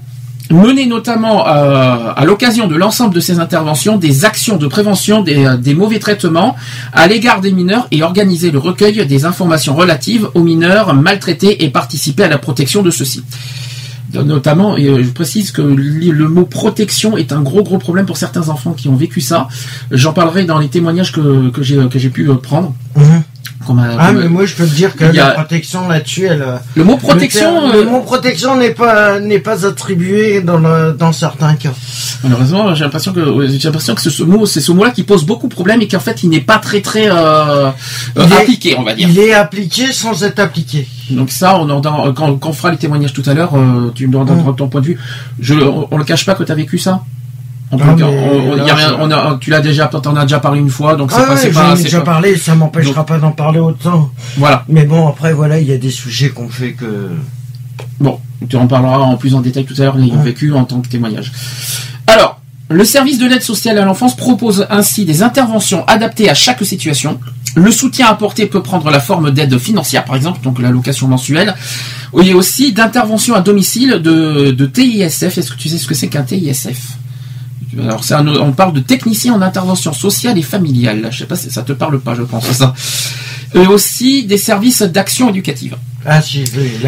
mener 0.49 0.85
notamment 0.85 1.47
euh, 1.47 2.13
à 2.15 2.25
l'occasion 2.25 2.67
de 2.67 2.75
l'ensemble 2.75 3.13
de 3.13 3.19
ces 3.19 3.39
interventions 3.39 3.97
des 3.97 4.25
actions 4.25 4.57
de 4.57 4.67
prévention 4.67 5.21
des, 5.21 5.45
euh, 5.45 5.57
des 5.57 5.73
mauvais 5.73 5.99
traitements 5.99 6.55
à 6.93 7.07
l'égard 7.07 7.41
des 7.41 7.51
mineurs 7.51 7.87
et 7.91 8.03
organiser 8.03 8.51
le 8.51 8.59
recueil 8.59 9.05
des 9.05 9.25
informations 9.25 9.75
relatives 9.75 10.29
aux 10.33 10.43
mineurs 10.43 10.93
maltraités 10.93 11.63
et 11.63 11.69
participer 11.69 12.23
à 12.23 12.29
la 12.29 12.37
protection 12.37 12.81
de 12.81 12.89
ceux-ci. 12.91 13.23
Notamment, 14.13 14.75
et 14.75 14.87
euh, 14.87 15.03
je 15.03 15.09
précise 15.09 15.51
que 15.51 15.61
le 15.61 16.27
mot 16.27 16.45
protection 16.45 17.15
est 17.15 17.31
un 17.31 17.41
gros 17.41 17.61
gros 17.61 17.77
problème 17.77 18.07
pour 18.07 18.17
certains 18.17 18.49
enfants 18.49 18.73
qui 18.73 18.87
ont 18.87 18.95
vécu 18.95 19.21
ça. 19.21 19.47
J'en 19.91 20.13
parlerai 20.13 20.45
dans 20.45 20.57
les 20.57 20.67
témoignages 20.67 21.11
que, 21.11 21.49
que 21.49 21.61
j'ai 21.61 22.09
pu 22.09 22.27
euh, 22.27 22.35
prendre. 22.35 22.73
Mhm. 22.95 23.23
Ah, 23.99 24.11
mais 24.13 24.27
moi, 24.29 24.45
je 24.45 24.55
peux 24.55 24.65
te 24.65 24.73
dire 24.73 24.95
que 24.95 25.03
a- 25.03 25.11
la 25.11 25.31
protection 25.31 25.87
là-dessus, 25.87 26.25
elle. 26.25 26.41
euh, 26.41 26.55
le 26.75 26.83
mot 26.83 26.97
protection, 26.97 27.67
Le, 27.67 27.71
terme- 27.71 27.73
le 27.73 27.87
euh, 27.87 27.91
mot 27.91 28.01
protection 28.01 28.55
n'est 28.57 28.71
pas 28.71 29.19
n'est 29.19 29.39
pas 29.39 29.65
attribué 29.67 30.41
dans 30.41 30.57
le, 30.57 30.93
dans 30.97 31.11
certains 31.11 31.53
cas. 31.55 31.73
malheureusement, 32.23 32.73
j'ai 32.73 32.83
l'impression 32.85 33.13
que 33.13 33.21
j'ai 33.47 33.59
l'impression 33.67 33.93
que 33.93 34.01
c'est 34.01 34.09
ce 34.09 34.23
mot, 34.23 34.45
c'est 34.47 34.61
ce 34.61 34.71
mot-là 34.71 34.89
qui 34.91 35.03
pose 35.03 35.23
beaucoup 35.23 35.47
de 35.47 35.53
problèmes 35.53 35.81
et 35.81 35.87
qu'en 35.87 35.99
fait, 35.99 36.23
il 36.23 36.29
n'est 36.29 36.41
pas 36.41 36.57
très 36.57 36.81
très 36.81 37.09
euh, 37.11 37.69
est- 38.15 38.33
appliqué, 38.33 38.75
on 38.77 38.83
va 38.83 38.95
dire. 38.95 39.07
Il 39.07 39.19
est 39.19 39.33
appliqué 39.33 39.91
sans 39.93 40.23
être 40.23 40.39
appliqué. 40.39 40.87
Donc 41.11 41.29
ça, 41.29 41.57
on 41.59 41.69
en, 41.69 41.79
dans- 41.79 42.11
quand, 42.13 42.33
quand 42.39 42.49
on 42.49 42.53
fera 42.53 42.71
les 42.71 42.77
témoignages 42.77 43.13
tout 43.13 43.23
à 43.27 43.33
l'heure, 43.35 43.51
tu 43.93 44.07
me 44.07 44.13
donneras 44.13 44.35
Mm. 44.35 44.55
ton 44.55 44.67
point 44.67 44.81
de 44.81 44.87
vue. 44.87 44.99
Je, 45.39 45.53
on, 45.53 45.87
on 45.91 45.97
le 45.97 46.05
cache 46.05 46.25
pas 46.25 46.33
que 46.33 46.43
tu 46.43 46.51
as 46.51 46.55
vécu 46.55 46.77
ça? 46.79 47.03
On 47.71 47.77
peut- 47.77 47.83
mais 47.97 48.03
on- 48.03 48.51
on- 48.51 48.55
là, 48.55 48.65
y 48.65 48.69
a 48.69 48.75
rien- 48.75 48.89
je- 48.89 48.93
on 49.03 49.11
a- 49.11 49.37
tu 49.39 49.51
l'as 49.51 49.61
déjà, 49.61 49.85
t'en 49.87 50.15
as 50.15 50.23
déjà 50.23 50.39
parlé 50.39 50.59
une 50.59 50.69
fois, 50.71 50.95
donc 50.95 51.11
c'est 51.11 51.17
Ah 51.19 51.23
pas, 51.23 51.33
ouais, 51.33 51.37
c'est 51.39 51.51
j'en 51.51 51.61
pas, 51.61 51.75
c'est 51.75 51.83
déjà 51.83 51.99
pas- 51.99 52.05
parlé, 52.13 52.35
ça 52.35 52.55
m'empêchera 52.55 53.05
pas 53.05 53.19
d'en 53.19 53.31
parler 53.31 53.59
autant. 53.59 54.09
Voilà. 54.37 54.63
Mais 54.67 54.85
bon, 54.85 55.07
après, 55.07 55.33
voilà, 55.33 55.59
il 55.59 55.67
y 55.67 55.71
a 55.73 55.77
des 55.77 55.91
sujets 55.91 56.29
qu'on 56.29 56.49
fait 56.49 56.73
que. 56.73 57.09
Bon, 57.99 58.19
tu 58.49 58.55
en 58.55 58.65
parleras 58.67 58.97
en 58.97 59.17
plus 59.17 59.35
en 59.35 59.41
détail 59.41 59.65
tout 59.65 59.75
à 59.77 59.83
l'heure, 59.83 59.97
l'ayant 59.97 60.15
Ouais. 60.17 60.23
vécu 60.23 60.51
en 60.53 60.63
tant 60.65 60.79
que 60.81 60.87
témoignage. 60.87 61.31
Alors, 62.07 62.41
le 62.69 62.83
service 62.85 63.19
de 63.19 63.27
l'aide 63.27 63.41
sociale 63.43 63.77
à 63.77 63.85
l'enfance 63.85 64.15
propose 64.15 64.65
ainsi 64.69 65.05
des 65.05 65.21
interventions 65.21 65.85
adaptées 65.87 66.29
à 66.29 66.33
chaque 66.33 66.63
situation. 66.65 67.19
Le 67.55 67.71
soutien 67.71 68.07
apporté 68.07 68.45
peut 68.45 68.61
prendre 68.63 68.89
la 68.91 68.99
forme 68.99 69.31
d'aide 69.31 69.57
financière, 69.59 70.05
par 70.05 70.15
exemple, 70.15 70.39
donc 70.43 70.59
l'allocation 70.59 71.07
mensuelle, 71.07 71.55
et 72.23 72.33
aussi 72.33 72.71
d'interventions 72.73 73.35
à 73.35 73.41
domicile 73.41 73.99
de, 74.03 74.51
de 74.51 74.65
TISF. 74.65 75.37
Est-ce 75.37 75.51
que 75.51 75.57
tu 75.57 75.67
sais 75.69 75.77
ce 75.77 75.87
que 75.87 75.95
c'est 75.95 76.07
qu'un 76.07 76.23
TISF 76.23 76.77
alors, 77.77 78.03
c'est 78.03 78.13
un- 78.15 78.27
on 78.27 78.51
parle 78.51 78.73
de 78.73 78.79
technicien 78.79 79.33
en 79.33 79.41
intervention 79.41 79.93
sociale 79.93 80.37
et 80.37 80.41
familiale. 80.41 81.09
Je 81.11 81.17
sais 81.19 81.25
pas 81.25 81.35
si 81.35 81.51
ça 81.51 81.61
te 81.61 81.73
parle 81.73 81.99
pas, 81.99 82.15
je 82.15 82.23
pense, 82.23 82.49
ça. 82.51 82.73
Et 83.55 83.65
aussi 83.67 84.25
des 84.25 84.37
services 84.37 84.81
d'action 84.83 85.29
éducative. 85.29 85.75
Ah, 86.05 86.21
si, 86.21 86.43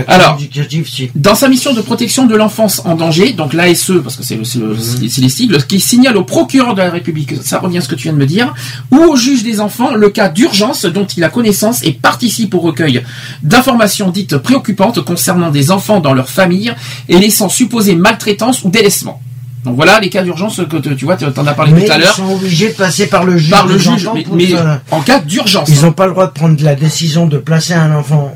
Alors. 0.08 0.36
éducative, 0.40 0.88
si. 0.90 1.10
Dans 1.16 1.36
sa 1.36 1.50
mission 1.50 1.74
de 1.74 1.82
protection 1.82 2.26
de 2.28 2.36
l'enfance 2.36 2.82
en 2.86 2.96
danger, 2.96 3.34
donc 3.34 3.52
l'ASE, 3.54 3.92
parce 4.04 4.16
que 4.16 4.24
c'est 4.24 4.38
le- 4.38 4.44
c'est 4.78 5.22
les 5.22 5.30
sigles, 5.30 5.62
qui 5.68 5.80
signale 5.82 6.16
au 6.18 6.24
procureur 6.24 6.74
de 6.76 6.82
la 6.82 6.90
République, 6.90 7.34
ça 7.44 7.60
revient 7.60 7.80
à 7.80 7.82
ce 7.82 7.90
que 7.90 7.96
tu 7.96 8.04
viens 8.04 8.14
de 8.14 8.18
me 8.20 8.26
dire, 8.26 8.54
ou 8.92 8.98
au 8.98 9.16
juge 9.18 9.44
des 9.44 9.60
enfants 9.60 9.94
le 9.96 10.10
cas 10.10 10.30
d'urgence 10.30 10.86
dont 10.86 11.06
il 11.06 11.24
a 11.26 11.30
connaissance 11.30 11.84
et 11.84 11.92
participe 11.92 12.54
au 12.54 12.60
recueil 12.60 13.04
d'informations 13.44 14.12
dites 14.12 14.38
préoccupantes 14.38 15.02
concernant 15.02 15.52
des 15.52 15.72
enfants 15.72 16.00
dans 16.00 16.14
leur 16.14 16.30
famille 16.30 16.72
et 17.10 17.18
laissant 17.20 17.50
supposer 17.50 17.96
maltraitance 17.96 18.64
ou 18.64 18.70
délaissement. 18.70 19.22
Donc 19.64 19.76
voilà 19.76 20.00
les 20.00 20.10
cas 20.10 20.24
d'urgence 20.24 20.60
que 20.70 20.78
tu 20.78 21.06
vois, 21.06 21.18
tu 21.18 21.26
en 21.26 21.48
as 21.48 21.54
parlé 21.54 21.72
Mais 21.74 21.86
tout 21.86 21.92
à 21.92 21.98
ils 21.98 22.02
l'heure, 22.02 22.16
sont 22.16 22.34
obligés 22.34 22.70
de 22.70 22.74
passer 22.74 23.08
par 23.08 23.24
le 23.24 23.38
juge. 23.38 23.52
par 23.52 23.68
le 23.68 23.78
juge, 23.78 24.10
mais, 24.34 24.50
en 24.90 25.02
cas 25.02 25.20
d'urgence. 25.20 25.70
Ils 25.70 25.84
n'ont 25.84 25.92
pas 25.92 26.08
le 26.08 26.14
droit 26.14 26.28
de 26.28 26.32
prendre 26.32 26.62
la 26.64 26.76
décision 26.76 27.28
de 27.28 27.38
placer 27.38 27.74
un 27.74 27.96
enfant. 27.96 28.36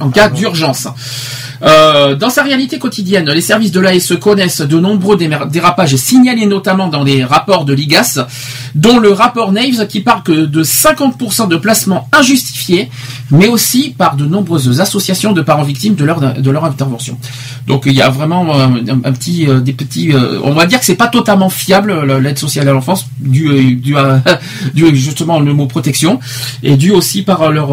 En 0.00 0.10
cas 0.10 0.28
d'urgence. 0.28 0.88
Euh, 1.62 2.16
dans 2.16 2.30
sa 2.30 2.42
réalité 2.42 2.78
quotidienne, 2.80 3.30
les 3.30 3.40
services 3.40 3.70
de 3.70 3.78
l'ASE 3.78 4.14
connaissent 4.20 4.62
de 4.62 4.80
nombreux 4.80 5.16
dérapages 5.16 5.94
signalés 5.94 6.46
notamment 6.46 6.88
dans 6.88 7.04
les 7.04 7.22
rapports 7.24 7.64
de 7.64 7.72
l'IGAS, 7.72 8.26
dont 8.74 8.98
le 8.98 9.12
rapport 9.12 9.52
Naves 9.52 9.86
qui 9.86 10.00
parle 10.00 10.24
que 10.24 10.32
de 10.46 10.64
50% 10.64 11.46
de 11.48 11.56
placements 11.56 12.08
injustifiés, 12.12 12.90
mais 13.30 13.46
aussi 13.46 13.94
par 13.96 14.16
de 14.16 14.24
nombreuses 14.26 14.80
associations 14.80 15.32
de 15.32 15.40
parents 15.40 15.62
victimes 15.62 15.94
de 15.94 16.04
leur, 16.04 16.20
de 16.20 16.50
leur 16.50 16.64
intervention. 16.64 17.16
Donc 17.68 17.84
il 17.86 17.92
y 17.92 18.02
a 18.02 18.08
vraiment 18.10 18.58
euh, 18.58 18.66
un, 18.88 19.08
un 19.08 19.12
petit, 19.12 19.46
euh, 19.48 19.60
des 19.60 19.72
petits, 19.72 20.10
on 20.42 20.52
va 20.54 20.66
dire 20.66 20.80
que 20.80 20.84
c'est 20.84 20.96
pas 20.96 21.06
totalement 21.08 21.48
fiable 21.48 21.92
le- 22.04 22.18
l'aide 22.18 22.38
sociale 22.38 22.68
à 22.68 22.72
l'enfance, 22.72 23.06
dû, 23.20 23.76
dû, 23.76 23.96
à, 23.96 24.20
dû 24.74 24.96
justement 24.96 25.38
le 25.38 25.54
mot 25.54 25.66
protection, 25.66 26.18
et 26.64 26.76
dû 26.76 26.90
aussi 26.90 27.22
par 27.22 27.52
leur, 27.52 27.70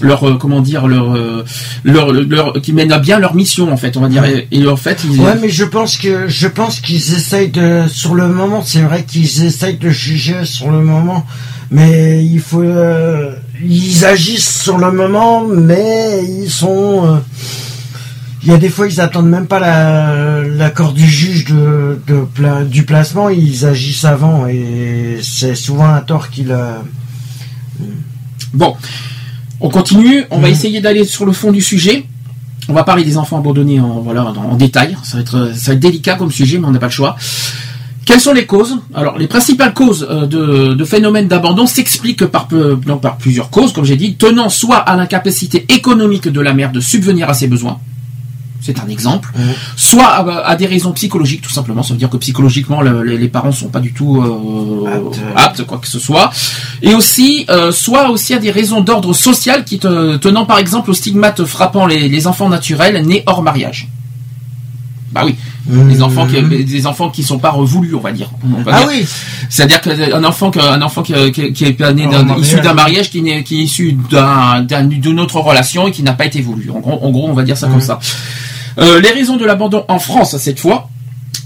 leur, 0.00 0.38
comment 0.38 0.60
dire, 0.60 0.86
leur, 0.86 0.99
euh, 1.02 1.44
leur, 1.84 2.12
leur, 2.12 2.52
qui 2.62 2.72
mènent 2.72 2.92
à 2.92 2.98
bien 2.98 3.18
leur 3.18 3.34
mission 3.34 3.72
en 3.72 3.76
fait, 3.76 3.96
on 3.96 4.00
va 4.00 4.08
dire. 4.08 4.24
Et, 4.24 4.46
et 4.50 4.66
en 4.66 4.76
fait, 4.76 5.04
ils, 5.04 5.20
Ouais, 5.20 5.34
mais 5.40 5.48
je 5.48 5.64
pense 5.64 5.96
que 5.96 6.28
je 6.28 6.48
pense 6.48 6.80
qu'ils 6.80 7.14
essayent 7.14 7.50
de 7.50 7.84
sur 7.88 8.14
le 8.14 8.28
moment. 8.28 8.62
C'est 8.64 8.82
vrai 8.82 9.04
qu'ils 9.04 9.44
essayent 9.44 9.78
de 9.78 9.90
juger 9.90 10.44
sur 10.44 10.70
le 10.70 10.80
moment, 10.80 11.24
mais 11.70 12.24
il 12.24 12.40
faut 12.40 12.62
euh, 12.62 13.34
ils 13.62 14.04
agissent 14.04 14.62
sur 14.62 14.78
le 14.78 14.90
moment, 14.92 15.44
mais 15.46 16.24
ils 16.24 16.50
sont. 16.50 17.02
euh, 17.06 17.16
il 18.42 18.48
y 18.48 18.54
a 18.54 18.56
des 18.56 18.70
fois, 18.70 18.86
ils 18.86 19.02
attendent 19.02 19.28
même 19.28 19.46
pas 19.46 19.58
la- 19.60 20.42
l'accord 20.42 20.94
du 20.94 21.06
juge 21.06 21.44
de, 21.44 21.98
du 22.64 22.84
placement, 22.84 23.28
ils 23.28 23.66
agissent 23.66 24.06
avant 24.06 24.46
et 24.48 25.18
c'est 25.22 25.54
souvent 25.54 25.84
un 25.92 26.00
tort 26.00 26.30
qu'il 26.30 26.50
a. 26.52 26.82
Bon, 28.54 28.74
on 29.60 29.68
continue. 29.68 30.24
On 30.30 30.38
va 30.40 30.48
Mhm. 30.48 30.52
essayer 30.54 30.80
d'aller 30.80 31.04
sur 31.04 31.24
le 31.26 31.32
fond 31.32 31.52
du 31.52 31.60
sujet. 31.60 32.04
On 32.68 32.72
va 32.72 32.84
parler 32.84 33.04
des 33.04 33.16
enfants 33.18 33.38
abandonnés 33.38 33.80
en, 33.80 34.00
voilà, 34.00 34.24
en, 34.24 34.36
en 34.36 34.56
détail. 34.56 34.96
Ça 35.02 35.16
va, 35.16 35.20
être, 35.22 35.52
ça 35.56 35.70
va 35.70 35.72
être 35.74 35.80
délicat 35.80 36.14
comme 36.14 36.30
sujet, 36.30 36.58
mais 36.58 36.66
on 36.66 36.70
n'a 36.70 36.78
pas 36.78 36.86
le 36.86 36.92
choix. 36.92 37.16
Quelles 38.06 38.20
sont 38.20 38.32
les 38.32 38.46
causes? 38.46 38.78
Alors, 38.94 39.18
les 39.18 39.28
principales 39.28 39.72
causes 39.72 40.06
euh, 40.10 40.26
de, 40.26 40.74
de 40.74 40.84
phénomènes 40.84 41.28
d'abandon 41.28 41.66
s'expliquent 41.66 42.26
par, 42.26 42.48
par 43.00 43.18
plusieurs 43.18 43.50
causes, 43.50 43.72
comme 43.72 43.84
j'ai 43.84 43.96
dit, 43.96 44.14
tenant 44.16 44.48
soit 44.48 44.78
à 44.78 44.96
l'incapacité 44.96 45.64
économique 45.68 46.26
de 46.28 46.40
la 46.40 46.52
mère 46.54 46.72
de 46.72 46.80
subvenir 46.80 47.28
à 47.30 47.34
ses 47.34 47.46
besoins. 47.46 47.78
C'est 48.62 48.78
un 48.78 48.88
exemple. 48.88 49.32
Mhm. 49.36 49.44
Soit 49.76 50.04
à, 50.06 50.46
à 50.46 50.54
des 50.56 50.66
raisons 50.66 50.92
psychologiques, 50.92 51.40
tout 51.42 51.50
simplement. 51.50 51.82
Ça 51.82 51.94
veut 51.94 51.98
dire 51.98 52.10
que 52.10 52.18
psychologiquement, 52.18 52.82
le- 52.82 53.02
les, 53.02 53.16
les 53.16 53.28
parents 53.28 53.52
sont 53.52 53.68
pas 53.68 53.80
du 53.80 53.92
tout 53.92 54.20
euh, 54.22 54.86
Aptes. 54.94 55.20
aptes, 55.34 55.64
quoi 55.64 55.78
que 55.78 55.88
ce 55.88 55.98
soit. 55.98 56.30
Et 56.82 56.94
aussi, 56.94 57.46
euh, 57.48 57.72
soit 57.72 58.10
aussi 58.10 58.34
à 58.34 58.38
des 58.38 58.50
raisons 58.50 58.80
d'ordre 58.82 59.14
social 59.14 59.64
qui 59.64 59.78
te, 59.78 60.16
tenant 60.18 60.44
par 60.44 60.58
exemple 60.58 60.90
au 60.90 60.94
stigmate 60.94 61.44
frappant 61.44 61.86
les, 61.86 62.08
les 62.08 62.26
enfants 62.26 62.48
naturels 62.50 63.02
nés 63.06 63.22
hors 63.26 63.42
mariage. 63.42 63.88
Bah 65.12 65.22
oui, 65.24 65.34
les 65.88 66.02
enfants 66.02 66.24
qui, 66.24 66.40
des 66.64 66.86
enfants 66.86 67.10
qui 67.10 67.24
sont 67.24 67.40
pas 67.40 67.50
revoulus, 67.50 67.96
on 67.96 68.00
va 68.00 68.12
dire. 68.12 68.30
On 68.44 68.62
va 68.62 68.70
Ah 68.72 68.78
dire. 68.82 68.88
oui, 68.90 69.06
C'est-à-dire 69.48 69.80
qu'un 69.80 70.22
enfant, 70.22 70.52
que- 70.52 70.60
un 70.60 70.80
enfant 70.82 71.02
qui, 71.02 71.12
qui, 71.32 71.52
qui 71.52 71.64
est 71.64 71.80
né 71.94 72.06
d'un- 72.06 72.36
issu 72.36 72.60
d'un 72.60 72.74
mariage, 72.74 73.10
qui, 73.10 73.18
est 73.28 73.44
issu 73.50 73.98
d'un- 74.08 74.60
d'un- 74.62 74.84
d'une 74.84 75.18
autre 75.18 75.40
relation 75.40 75.88
et 75.88 75.90
qui 75.90 76.04
n'a 76.04 76.12
pas 76.12 76.26
été 76.26 76.40
voulu. 76.40 76.70
En 76.70 76.78
gros, 76.78 77.00
en 77.04 77.10
gros, 77.10 77.28
on 77.28 77.32
va 77.32 77.42
dire 77.42 77.56
ça 77.56 77.66
comme 77.66 77.76
Mhm. 77.78 77.80
ça. 77.82 77.98
Euh, 78.80 79.00
les 79.00 79.10
raisons 79.10 79.36
de 79.36 79.44
l'abandon 79.44 79.84
en 79.88 79.98
France 79.98 80.36
cette 80.38 80.58
fois. 80.60 80.88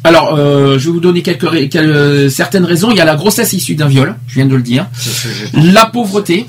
Alors, 0.04 0.34
euh, 0.34 0.78
je 0.78 0.86
vais 0.86 0.92
vous 0.92 1.00
donner 1.00 1.22
quelques, 1.22 1.50
quelques- 1.70 2.30
certaines 2.30 2.64
raisons. 2.64 2.90
Il 2.90 2.96
y 2.96 3.00
a 3.00 3.04
la 3.04 3.16
grossesse 3.16 3.52
issue 3.54 3.74
d'un 3.74 3.88
viol, 3.88 4.14
je 4.28 4.34
viens 4.34 4.46
de 4.46 4.54
le 4.54 4.62
dire. 4.62 4.86
La 5.54 5.86
pauvreté. 5.86 6.46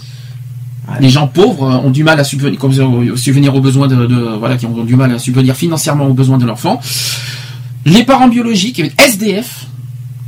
Les 1.00 1.10
gens 1.10 1.28
pauvres 1.28 1.64
euh, 1.64 1.78
ont 1.88 1.90
du 1.90 2.04
mal 2.04 2.20
à 2.20 2.24
subvenir, 2.24 2.60
euh, 2.64 3.50
aux 3.56 3.62
besoins 3.62 3.88
de, 3.88 4.06
de- 4.06 4.38
voilà, 4.38 4.56
qui 4.58 4.66
ont 4.68 4.84
du 4.84 4.96
mal 4.96 5.12
à 5.14 5.18
subvenir 5.20 5.56
financièrement 5.56 6.06
aux 6.08 6.14
besoins 6.14 6.38
de 6.38 6.46
l'enfant. 6.46 6.80
Les 7.86 8.04
parents 8.04 8.28
biologiques, 8.28 8.82
SDF. 9.00 9.66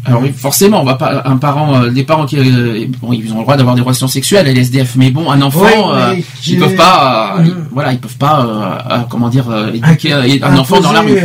Alors 0.08 0.22
oui, 0.22 0.32
forcément, 0.36 0.82
on 0.82 0.86
va 0.86 0.96
pas 0.96 1.22
un 1.26 1.38
parent, 1.38 1.76
euh, 1.84 1.90
les 1.90 2.04
parents 2.04 2.26
qui, 2.26 2.38
euh, 2.38 2.86
bon, 3.02 3.12
ils 3.14 3.32
ont 3.34 3.38
le 3.38 3.42
droit 3.44 3.58
d'avoir 3.58 3.76
des 3.76 3.82
relations 3.82 4.08
sexuelles 4.08 4.46
les 4.48 4.62
SDF, 4.62 4.96
mais 4.96 5.12
bon, 5.12 5.30
un 5.30 5.42
enfant, 5.42 5.60
Oui, 5.64 5.72
euh, 5.94 6.16
ils 6.48 6.58
peuvent 6.58 6.76
pas, 6.76 7.36
euh, 7.40 7.44
ils- 7.46 7.54
voilà, 7.72 7.92
ils 7.92 8.00
peuvent 8.00 8.18
pas, 8.18 9.06
comment 9.10 9.30
dire, 9.30 9.50
euh, 9.50 9.72
éduquer 9.74 10.14
un 10.42 10.58
enfant 10.58 10.80
dans 10.80 10.94
la 10.94 11.02
rue. 11.02 11.20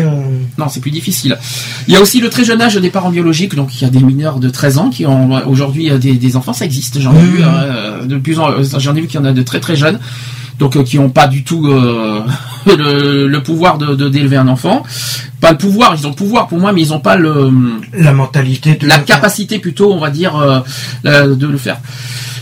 Non, 0.58 0.66
c'est 0.68 0.80
plus 0.80 0.90
difficile. 0.90 1.38
Il 1.88 1.94
y 1.94 1.96
a 1.96 2.00
aussi 2.00 2.20
le 2.20 2.28
très 2.28 2.44
jeune 2.44 2.60
âge 2.60 2.74
des 2.76 2.90
parents 2.90 3.10
biologiques, 3.10 3.54
donc 3.54 3.74
il 3.80 3.82
y 3.82 3.86
a 3.86 3.90
des 3.90 4.00
mineurs 4.00 4.38
de 4.38 4.50
13 4.50 4.78
ans 4.78 4.90
qui 4.90 5.06
ont 5.06 5.30
aujourd'hui 5.48 5.90
des, 5.98 6.14
des 6.14 6.36
enfants, 6.36 6.52
ça 6.52 6.64
existe. 6.64 7.00
J'en 7.00 7.12
ai 7.14 7.18
Mmh. 7.22 7.24
vu 7.24 7.42
euh, 7.44 8.04
de 8.04 8.16
plus 8.18 8.38
en, 8.40 8.48
j'en 8.78 8.94
ai 8.96 9.00
vu 9.00 9.06
qu'il 9.06 9.18
y 9.20 9.22
en 9.22 9.26
a 9.26 9.32
de 9.32 9.42
très 9.42 9.60
très 9.60 9.76
jeunes, 9.76 9.98
donc 10.58 10.76
euh, 10.76 10.82
qui 10.84 10.98
n'ont 10.98 11.10
pas 11.10 11.26
du 11.26 11.44
tout 11.44 11.66
euh, 11.66 12.22
le, 12.66 13.26
le 13.26 13.42
pouvoir 13.42 13.78
de 13.78 13.94
de- 13.94 14.08
d'élever 14.08 14.36
un 14.36 14.48
enfant. 14.48 14.82
Pas 15.40 15.50
le 15.52 15.58
pouvoir, 15.58 15.94
ils 15.98 16.06
ont 16.06 16.10
le 16.10 16.14
pouvoir 16.16 16.46
pour 16.46 16.58
moi, 16.60 16.72
mais 16.72 16.82
ils 16.82 16.90
n'ont 16.90 17.00
pas 17.00 17.16
le 17.16 17.50
la 17.94 18.12
mentalité 18.12 18.74
de 18.76 18.86
la 18.86 18.96
faire. 18.96 19.04
capacité 19.06 19.58
plutôt, 19.58 19.92
on 19.92 19.98
va 19.98 20.10
dire, 20.10 20.36
euh, 20.36 20.60
la- 21.02 21.26
de 21.26 21.46
le 21.46 21.58
faire. 21.58 21.78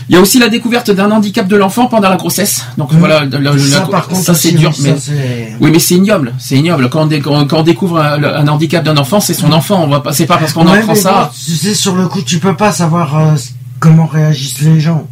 Il 0.09 0.15
y 0.15 0.17
a 0.17 0.21
aussi 0.21 0.39
la 0.39 0.49
découverte 0.49 0.91
d'un 0.91 1.09
handicap 1.09 1.47
de 1.47 1.55
l'enfant 1.55 1.85
pendant 1.85 2.09
la 2.09 2.17
grossesse. 2.17 2.65
Donc 2.77 2.91
Mmh. 2.91 2.97
voilà, 2.99 3.23
la- 3.23 3.57
Ça, 3.57 3.79
la- 3.79 3.85
par 3.85 4.07
contre, 4.07 4.23
ça 4.23 4.33
c'est 4.33 4.51
dur, 4.51 4.71
oui, 4.77 4.83
mais 4.83 4.89
ça, 4.95 4.95
c'est- 4.99 5.55
oui, 5.61 5.69
mais 5.71 5.79
c'est 5.79 5.95
ignoble, 5.95 6.33
c'est 6.37 6.57
ignoble. 6.57 6.89
Quand 6.89 7.03
on, 7.03 7.05
dé- 7.05 7.21
quand, 7.21 7.47
quand 7.47 7.59
on 7.59 7.63
découvre 7.63 7.99
un, 7.99 8.21
un 8.21 8.47
handicap 8.49 8.83
d'un 8.83 8.97
enfant, 8.97 9.19
c'est 9.21 9.33
son 9.33 9.51
enfant. 9.53 9.81
On 9.83 9.87
va 9.87 10.01
pas, 10.01 10.11
c'est 10.11 10.25
pas 10.25 10.37
parce 10.37 10.51
qu'on 10.53 10.65
Ouais, 10.67 10.79
apprend 10.79 10.93
mais 10.93 10.99
ça. 10.99 11.31
bon, 11.33 11.39
tu 11.45 11.55
sais, 11.55 11.73
sur 11.73 11.95
le 11.95 12.07
coup, 12.07 12.21
tu 12.21 12.39
peux 12.39 12.55
pas 12.57 12.71
savoir 12.73 13.35
comment 13.79 14.05
réagissent 14.05 14.59
les 14.61 14.79
gens. 14.81 15.07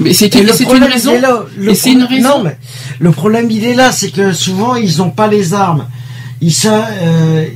Mais 0.00 0.12
c'est 0.12 0.34
une, 0.34 0.46
raison. 0.84 1.12
c'est 1.74 1.92
une. 1.92 2.06
Non, 2.20 2.42
mais 2.42 2.58
le 2.98 3.10
problème, 3.12 3.50
il 3.50 3.64
est 3.64 3.74
là, 3.74 3.92
c'est 3.92 4.10
que 4.10 4.32
souvent, 4.32 4.74
ils 4.74 5.00
ont 5.00 5.10
pas 5.10 5.26
les 5.26 5.54
armes. 5.54 5.86
Ils 6.40 6.52
savent, 6.52 6.84
euh, 7.02 7.46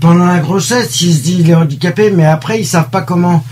pendant 0.00 0.26
la 0.26 0.38
grossesse, 0.38 1.00
ils 1.00 1.14
se 1.14 1.22
disent 1.22 1.40
il 1.40 1.50
est 1.50 1.54
handicapé, 1.54 2.10
mais 2.10 2.26
après, 2.26 2.60
ils 2.60 2.66
savent 2.66 2.90
pas 2.90 3.00
comment, 3.00 3.42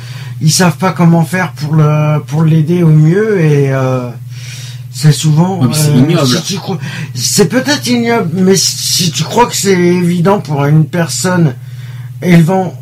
ils 0.42 0.52
savent 0.52 0.76
pas 0.76 0.92
comment 0.92 1.24
faire 1.24 1.52
pour 1.52 1.74
le, 1.74 2.20
pour 2.26 2.42
l'aider 2.42 2.82
au 2.82 2.88
mieux 2.88 3.40
et, 3.40 3.72
euh, 3.72 4.10
c'est 4.92 5.12
souvent. 5.12 5.60
C'est 5.72 5.90
euh, 5.90 5.96
ignoble. 5.96 6.26
si 6.26 6.58
C'est 7.14 7.48
peut-être 7.48 7.86
ignoble, 7.86 8.30
mais 8.34 8.56
si 8.56 9.10
tu 9.10 9.24
crois 9.24 9.46
que 9.46 9.56
c'est 9.56 9.72
évident 9.72 10.40
pour 10.40 10.64
une 10.64 10.86
personne 10.86 11.54
élevant, 12.22 12.74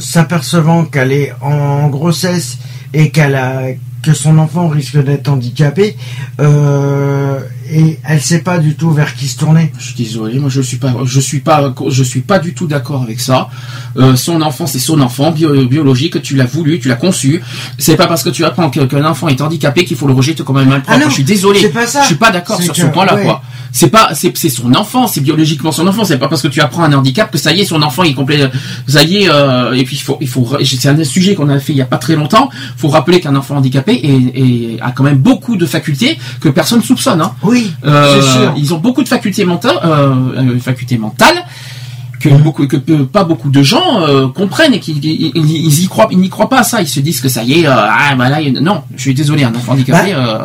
s'apercevant 0.00 0.86
qu'elle 0.86 1.12
est 1.12 1.32
en 1.42 1.88
grossesse 1.88 2.56
et 2.94 3.10
qu'elle 3.10 3.34
a, 3.34 3.64
que 4.02 4.12
son 4.12 4.38
enfant 4.38 4.68
risque 4.68 5.02
d'être 5.02 5.28
handicapé 5.28 5.96
euh, 6.40 7.40
et 7.70 7.98
elle 8.04 8.20
sait 8.20 8.40
pas 8.40 8.58
du 8.58 8.74
tout 8.74 8.90
vers 8.90 9.14
qui 9.14 9.26
se 9.28 9.36
tourner. 9.38 9.72
Je 9.78 9.86
suis 9.86 9.94
désolé, 9.94 10.38
moi 10.38 10.48
je 10.50 10.60
suis 10.60 10.76
pas, 10.76 10.94
je 11.04 11.20
suis 11.20 11.40
pas, 11.40 11.74
je 11.88 12.02
suis 12.02 12.20
pas 12.20 12.38
du 12.38 12.54
tout 12.54 12.66
d'accord 12.66 13.02
avec 13.02 13.20
ça. 13.20 13.48
Euh, 13.96 14.16
son 14.16 14.40
enfant, 14.42 14.66
c'est 14.66 14.78
son 14.78 15.00
enfant 15.00 15.30
bio- 15.30 15.66
biologique. 15.66 16.20
Tu 16.22 16.36
l'as 16.36 16.44
voulu, 16.46 16.78
tu 16.80 16.88
l'as 16.88 16.96
conçu. 16.96 17.42
C'est 17.78 17.96
pas 17.96 18.06
parce 18.06 18.22
que 18.22 18.30
tu 18.30 18.44
apprends 18.44 18.70
qu'un 18.70 19.04
enfant 19.04 19.28
est 19.28 19.40
handicapé 19.40 19.84
qu'il 19.84 19.96
faut 19.96 20.06
le 20.06 20.12
rejeter 20.14 20.42
comme 20.44 20.56
un 20.58 20.64
malpropre. 20.64 20.92
Ah 20.94 20.98
non, 21.02 21.08
je 21.08 21.14
suis 21.14 21.24
désolé. 21.24 21.68
pas 21.68 21.86
ça. 21.86 22.02
Je 22.02 22.06
suis 22.06 22.14
pas 22.16 22.30
d'accord 22.30 22.60
sur 22.62 22.72
que- 22.72 22.80
ce 22.80 22.86
point-là, 22.86 23.14
ouais. 23.16 23.22
quoi. 23.24 23.42
C'est 23.72 23.90
pas, 23.90 24.10
c'est, 24.14 24.34
son 24.48 24.74
enfant, 24.74 25.06
c'est 25.06 25.20
biologiquement 25.20 25.70
son 25.72 25.86
enfant. 25.86 26.04
C'est 26.04 26.16
pas 26.18 26.28
parce 26.28 26.40
que 26.40 26.48
tu 26.48 26.60
apprends 26.62 26.84
un 26.84 26.92
handicap 26.94 27.30
que 27.30 27.36
ça 27.36 27.52
y 27.52 27.60
est, 27.60 27.64
son 27.66 27.82
enfant 27.82 28.04
est 28.04 28.14
complet. 28.14 28.48
Ça 28.86 29.02
y 29.02 29.24
est. 29.24 29.28
euh, 29.30 29.72
et 29.74 29.84
puis 29.84 29.96
il 29.96 30.02
faut, 30.02 30.16
il 30.20 30.28
faut. 30.28 30.48
C'est 30.64 30.88
un 30.88 31.04
sujet 31.04 31.34
qu'on 31.34 31.48
a 31.50 31.58
fait 31.58 31.72
il 31.74 31.76
y 31.78 31.82
a 31.82 31.86
pas 31.86 31.98
très 31.98 32.16
longtemps. 32.16 32.48
Faut 32.78 32.88
rappeler 32.88 33.20
qu'un 33.20 33.36
enfant 33.36 33.56
handicapé 33.56 33.92
est- 33.92 34.38
est- 34.38 34.80
a 34.80 34.92
quand 34.92 35.04
même 35.04 35.18
beaucoup 35.18 35.56
de 35.56 35.66
facultés 35.66 36.18
que 36.40 36.48
personne 36.48 36.82
soupçonne. 36.82 37.20
Hein. 37.20 37.32
Oui, 37.42 37.55
Euh, 37.84 38.14
c'est 38.20 38.26
sûr. 38.28 38.54
Ils 38.56 38.74
ont 38.74 38.78
beaucoup 38.78 39.02
de 39.02 39.08
facultés 39.08 39.44
mentales, 39.44 39.76
euh, 39.84 40.14
euh, 40.36 40.58
facultés 40.58 40.98
mentales 40.98 41.36
que 42.18 42.30
beaucoup, 42.30 42.66
que 42.66 42.76
pas 43.02 43.24
beaucoup 43.24 43.50
de 43.50 43.62
gens 43.62 44.00
euh, 44.00 44.28
comprennent 44.28 44.72
et 44.72 44.80
qu'ils 44.80 45.04
ils, 45.04 45.84
y 45.84 45.86
croient, 45.86 46.08
ils 46.10 46.18
n'y 46.18 46.30
croient 46.30 46.48
pas 46.48 46.60
à 46.60 46.62
ça. 46.64 46.80
Ils 46.80 46.88
se 46.88 47.00
disent 47.00 47.20
que 47.20 47.28
ça 47.28 47.42
y 47.42 47.60
est, 47.60 47.66
euh, 47.66 47.72
ah 47.76 48.14
bah 48.16 48.28
là, 48.30 48.38
non, 48.60 48.82
je 48.96 49.02
suis 49.02 49.14
désolé, 49.14 49.44
un 49.44 49.54
enfant 49.54 49.72
handicapé. 49.72 50.14
euh, 50.14 50.38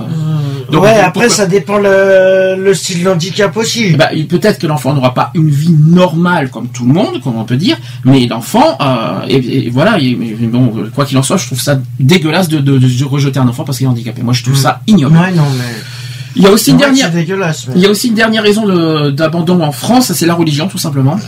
donc, 0.69 0.83
ouais, 0.83 0.99
après 0.99 1.27
ça 1.29 1.45
dépend 1.47 1.77
le, 1.77 2.55
le 2.61 2.73
style 2.73 3.03
d'handicap 3.03 3.55
aussi. 3.57 3.91
bah, 3.93 4.09
il- 4.13 4.27
peut-être 4.27 4.57
que 4.59 4.67
l'enfant 4.67 4.93
n'aura 4.93 5.13
pas 5.13 5.31
une 5.33 5.49
vie 5.49 5.73
normale 5.73 6.49
comme 6.49 6.67
tout 6.67 6.85
le 6.85 6.93
monde, 6.93 7.21
comme 7.21 7.37
on 7.37 7.43
peut 7.45 7.57
dire, 7.57 7.77
mais 8.05 8.25
l'enfant, 8.27 8.77
euh, 8.81 9.25
et, 9.27 9.67
et 9.67 9.69
voilà, 9.69 9.97
et- 9.99 10.15
bon, 10.15 10.73
quoi 10.93 11.05
qu'il 11.05 11.17
en 11.17 11.23
soit, 11.23 11.37
je 11.37 11.45
trouve 11.45 11.59
ça 11.61 11.79
dégueulasse 11.99 12.47
de, 12.49 12.59
de- 12.59 12.77
de 12.77 13.03
rejeter 13.05 13.39
un 13.39 13.47
enfant 13.47 13.63
parce 13.65 13.77
qu'il 13.79 13.85
est 13.87 13.89
handicapé. 13.89 14.21
Moi, 14.23 14.33
je 14.33 14.43
trouve 14.43 14.55
Mhm. 14.55 14.61
ça 14.61 14.81
ignoble. 14.87 15.17
Ouais, 15.17 15.31
non, 15.31 15.43
mais. 15.57 15.73
Il 16.35 16.43
y 16.43 16.47
a 16.47 16.51
aussi 16.51 16.71
une 16.71 16.77
dernière, 16.77 17.11
Il 17.75 17.81
y 17.81 17.85
a 17.85 17.89
aussi 17.89 18.07
une 18.09 18.15
dernière 18.15 18.43
raison 18.43 18.65
d'abandon 19.11 19.61
en 19.61 19.71
France, 19.71 20.13
c'est 20.13 20.25
la 20.25 20.33
religion, 20.35 20.67
tout 20.67 20.77
simplement. 20.77 21.19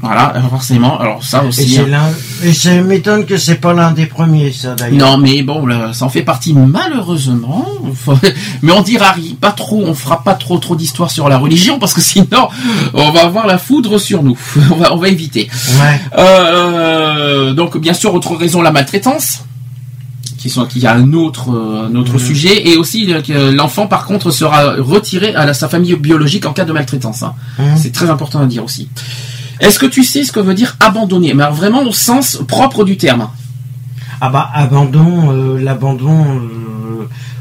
Voilà, 0.00 0.34
forcément. 0.50 0.98
Alors 1.00 1.24
ça 1.24 1.42
Et 1.44 1.48
aussi. 1.48 1.78
hein. 1.78 2.10
et 2.42 2.52
ça 2.52 2.74
m'étonne 2.82 3.24
que 3.24 3.38
c'est 3.38 3.54
pas 3.54 3.72
l'un 3.72 3.92
des 3.92 4.04
premiers, 4.04 4.52
ça 4.52 4.74
d'ailleurs. 4.74 4.98
Non, 4.98 5.16
mais 5.16 5.42
bon, 5.42 5.64
là, 5.64 5.94
ça 5.94 6.04
en 6.04 6.10
fait 6.10 6.20
partie 6.22 6.52
malheureusement. 6.52 7.66
Mais 8.62 8.72
on 8.72 8.82
dira 8.82 9.14
pas 9.40 9.52
trop, 9.52 9.82
on 9.86 9.94
fera 9.94 10.22
pas 10.22 10.34
trop 10.34 10.58
trop 10.58 10.76
d'histoires 10.76 11.10
sur 11.10 11.30
la 11.30 11.38
religion 11.38 11.78
parce 11.78 11.94
que 11.94 12.00
sinon 12.12 12.48
on 12.92 13.10
va 13.12 13.22
avoir 13.24 13.46
la 13.46 13.56
foudre 13.56 13.96
sur 13.98 14.22
nous. 14.22 14.36
On 14.70 14.74
va, 14.76 14.92
on 14.92 14.96
va 14.96 15.08
éviter. 15.08 15.48
Ouais. 15.80 16.00
Euh, 16.18 17.52
donc 17.54 17.78
bien 17.78 17.94
sûr, 17.94 18.12
autre 18.14 18.34
raison, 18.36 18.60
la 18.60 18.72
maltraitance. 18.72 19.44
Qui 20.44 20.50
sont, 20.50 20.66
qui 20.66 20.86
a 20.86 20.92
un 20.94 21.14
autre, 21.14 21.50
euh, 21.54 21.88
un 21.88 21.94
autre 21.94 22.18
sujet 22.18 22.68
et 22.68 22.76
aussi 22.76 23.10
euh, 23.30 23.50
l'enfant 23.50 23.86
par 23.86 24.04
contre 24.04 24.30
sera 24.30 24.74
retiré 24.76 25.34
à 25.34 25.46
la- 25.46 25.54
sa 25.54 25.70
famille 25.70 25.94
biologique 25.96 26.44
en 26.44 26.52
cas 26.52 26.66
de 26.66 26.72
maltraitance. 26.74 27.22
hein. 27.22 27.32
Mhm. 27.58 27.76
C'est 27.78 27.92
très 27.92 28.10
important 28.10 28.40
à 28.40 28.44
dire 28.44 28.62
aussi. 28.62 28.90
Est-ce 29.60 29.78
que 29.78 29.86
tu 29.86 30.04
sais 30.04 30.22
ce 30.22 30.32
que 30.32 30.40
veut 30.40 30.52
dire 30.52 30.76
abandonner? 30.80 31.32
Mais 31.32 31.44
alors 31.44 31.54
vraiment 31.54 31.82
au 31.82 31.92
sens 31.92 32.42
propre 32.46 32.84
du 32.84 32.98
terme. 32.98 33.30
Ah 34.20 34.28
bah 34.28 34.50
abandon, 34.52 35.32
euh, 35.32 35.58
l'abandon 35.62 36.42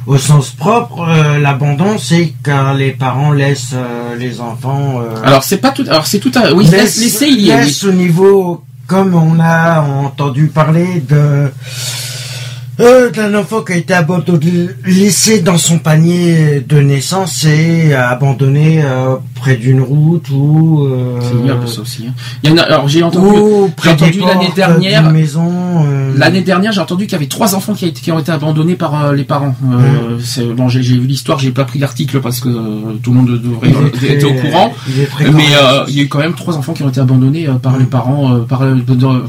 au 0.07 0.17
sens 0.17 0.51
propre, 0.51 1.05
l'abandon 1.41 1.97
c'est 1.97 2.33
quand 2.41 2.71
les 2.71 2.91
parents 2.91 3.33
laissent 3.33 3.75
les 4.17 4.39
enfants. 4.39 5.01
Alors 5.25 5.43
c'est 5.43 5.57
pas 5.57 5.71
tout. 5.71 5.83
Alors 5.89 6.07
c'est 6.07 6.19
tout. 6.19 6.31
À, 6.35 6.53
oui, 6.53 6.65
laisse, 6.67 7.01
laisser 7.01 7.27
il 7.27 7.41
y 7.47 7.51
oui. 7.53 7.77
au 7.85 7.91
niveau, 7.91 8.63
comme 8.87 9.13
on 9.13 9.41
a 9.41 9.81
entendu 9.81 10.47
parler 10.47 11.03
de 11.09 11.51
euh, 12.79 13.11
d'un 13.11 13.33
enfant 13.35 13.61
qui 13.61 13.73
a 13.73 13.75
été 13.75 13.93
abandonné, 13.93 14.67
laissé 14.85 15.41
dans 15.41 15.57
son 15.57 15.77
panier 15.79 16.61
de 16.67 16.79
naissance 16.79 17.45
et 17.45 17.93
abandonné 17.93 18.81
euh, 18.83 19.15
près 19.35 19.55
d'une 19.57 19.81
route 19.81 20.29
ou 20.31 20.85
euh, 20.85 21.19
C'est 21.21 21.35
ignoble 21.37 21.67
ça 21.67 21.81
aussi. 21.81 22.05
hein. 22.09 22.13
Il 22.43 22.49
y 22.49 22.53
en 22.53 22.57
a. 22.57 22.61
Alors 22.63 22.87
j'ai 22.87 23.03
entendu. 23.03 23.27
entendu 23.87 24.19
l'année 24.21 24.51
dernière- 24.55 25.11
maison. 25.11 25.51
euh, 25.85 26.13
L'année 26.17 26.41
dernière, 26.41 26.71
j'ai 26.71 26.81
entendu 26.81 27.05
qu'il 27.05 27.13
y 27.13 27.15
avait 27.15 27.27
trois 27.27 27.53
enfants 27.55 27.73
qui, 27.73 27.85
a 27.85 27.87
été- 27.89 28.01
qui 28.01 28.11
ont 28.11 28.19
été 28.19 28.31
abandonnés 28.31 28.75
par 28.75 29.05
euh, 29.05 29.13
les 29.13 29.23
parents. 29.23 29.53
Bon, 30.55 30.69
j'ai 30.69 30.81
vu 30.81 30.99
l'histoire, 31.05 31.39
j'ai 31.39 31.51
pas 31.51 31.65
pris 31.65 31.77
l'article 31.79 32.21
parce 32.21 32.39
que 32.39 32.49
tout 33.03 33.11
le 33.11 33.17
monde 33.17 33.39
devrait 33.41 33.71
très- 33.91 34.13
être 34.13 34.23
au 34.25 34.33
courant. 34.33 34.73
il 34.87 35.31
Mais 35.33 35.43
il 35.89 35.95
y 35.95 35.99
a 35.99 36.03
eu 36.03 36.07
quand 36.07 36.19
même 36.19 36.33
trois 36.33 36.57
enfants 36.57 36.73
qui 36.73 36.83
ont 36.83 36.89
été 36.89 36.99
abandonnés 36.99 37.47
par 37.61 37.77
les 37.77 37.85
parents, 37.85 38.39
par, 38.47 38.63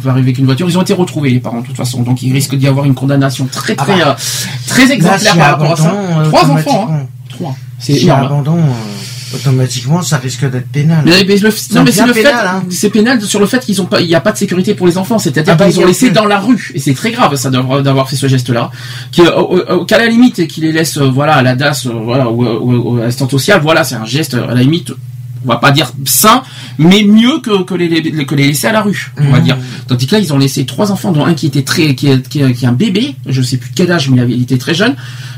par 0.03 0.17
avec 0.17 0.39
une 0.39 0.45
voiture. 0.47 0.69
Ils 0.69 0.79
ont 0.79 0.83
été 0.83 0.95
retrouvés 0.95 1.31
les 1.31 1.41
parents 1.41 1.61
de 1.61 1.67
toute 1.67 1.77
façon, 1.77 2.03
donc 2.03 2.23
il 2.23 2.33
risque 2.33 2.55
d'y 2.55 2.67
avoir 2.69 2.87
une 2.87 2.95
condamnation 2.95 3.34
très 3.51 3.75
Ah 3.79 3.85
très 3.85 3.97
bah. 3.99 4.09
euh, 4.19 4.67
très 4.69 4.91
exemplaire 4.93 5.37
par 5.37 5.51
rapport 5.51 5.73
à 5.73 5.77
ça. 5.77 5.93
euh, 5.93 6.25
Trois 6.29 6.45
enfants, 6.51 6.89
hein. 6.91 7.07
automatiquement- 7.07 7.09
trois. 7.29 7.57
C'est 7.81 8.09
abandon, 8.11 8.57
euh, 8.57 9.37
automatiquement, 9.37 10.01
ça 10.01 10.17
risque 10.19 10.49
d'être 10.49 10.69
pénal. 10.71 11.03
Mais, 11.05 11.25
mais 11.27 11.37
le, 11.37 11.51
non, 11.75 11.83
mais 11.85 11.93
c'est 11.93 12.07
le 12.07 12.13
pénal, 12.13 12.33
fait, 12.33 12.47
hein. 12.47 12.63
c'est 12.71 12.89
pénal 12.89 13.21
sur 13.21 13.41
le 13.41 13.47
fait 13.47 13.59
qu'ils 13.65 13.83
ont 13.83 13.87
pas, 13.87 14.01
il 14.01 14.07
n'y 14.07 14.15
a 14.15 14.21
pas 14.21 14.33
de 14.33 14.39
sécurité 14.39 14.75
pour 14.75 14.87
les 14.87 14.97
enfants. 14.97 15.19
C'est-à-dire 15.19 15.53
Ah 15.55 15.57
bah, 15.57 15.69
qu'ils 15.71 15.81
ont 15.81 15.87
laissé 15.87 16.11
dans 16.11 16.25
la 16.25 16.39
rue, 16.39 16.71
et 16.75 16.79
c'est 16.79 16.95
très 16.95 17.11
grave 17.11 17.35
ça 17.37 17.51
d'avoir 17.51 18.09
fait 18.09 18.17
ce 18.17 18.27
geste-là. 18.29 18.71
Euh, 19.19 19.85
qu'à 19.85 19.99
la 19.99 20.07
limite, 20.07 20.47
qu'ils 20.47 20.63
les 20.65 20.73
laissent, 20.73 20.97
euh, 20.99 21.11
voilà, 21.11 21.35
à 21.35 21.43
la 21.43 21.57
DAS, 21.57 21.87
euh, 21.87 21.91
voilà, 21.93 22.31
ou 22.31 22.99
à 23.01 23.05
l'assistante 23.05 23.33
sociale, 23.33 23.61
voilà, 23.63 23.85
c'est 23.85 23.97
un 23.97 24.05
geste 24.07 24.35
à 24.35 24.55
la 24.55 24.61
limite. 24.63 24.93
On 25.45 25.49
va 25.49 25.57
pas 25.57 25.71
dire 25.73 25.93
sain, 26.07 26.43
mais 26.79 27.05
mieux 27.05 27.39
que, 27.41 27.63
que 27.65 27.75
les, 27.75 28.25
que 28.27 28.35
les 28.35 28.47
laisser 28.49 28.67
à 28.67 28.73
la 28.73 28.83
rue, 28.83 29.13
on 29.19 29.31
va 29.31 29.41
Mmh. 29.41 29.43
dire. 29.43 29.57
Tandis 29.89 30.07
que 30.07 30.15
là, 30.15 30.21
ils 30.21 30.33
ont 30.33 30.39
laissé 30.39 30.65
trois 30.65 30.91
enfants, 30.91 31.13
dont 31.13 31.25
un 31.27 31.35
qui 31.35 31.47
était 31.47 31.63
très, 31.63 31.95
qui 31.95 32.09
est, 32.09 32.27
qui 32.29 32.41
est- 32.41 32.53
qui 32.55 32.65
est 32.65 32.69
un 32.69 32.73
bébé, 32.73 33.15
je 33.27 33.43
sais 33.43 33.57
plus 33.59 33.71
quel 33.75 33.93
âge, 33.93 34.09
mais 34.09 34.17
il, 34.17 34.21
avait- 34.21 34.33
il 34.33 34.43
était 34.43 34.59
très 34.59 34.75
jeune. 34.75 34.95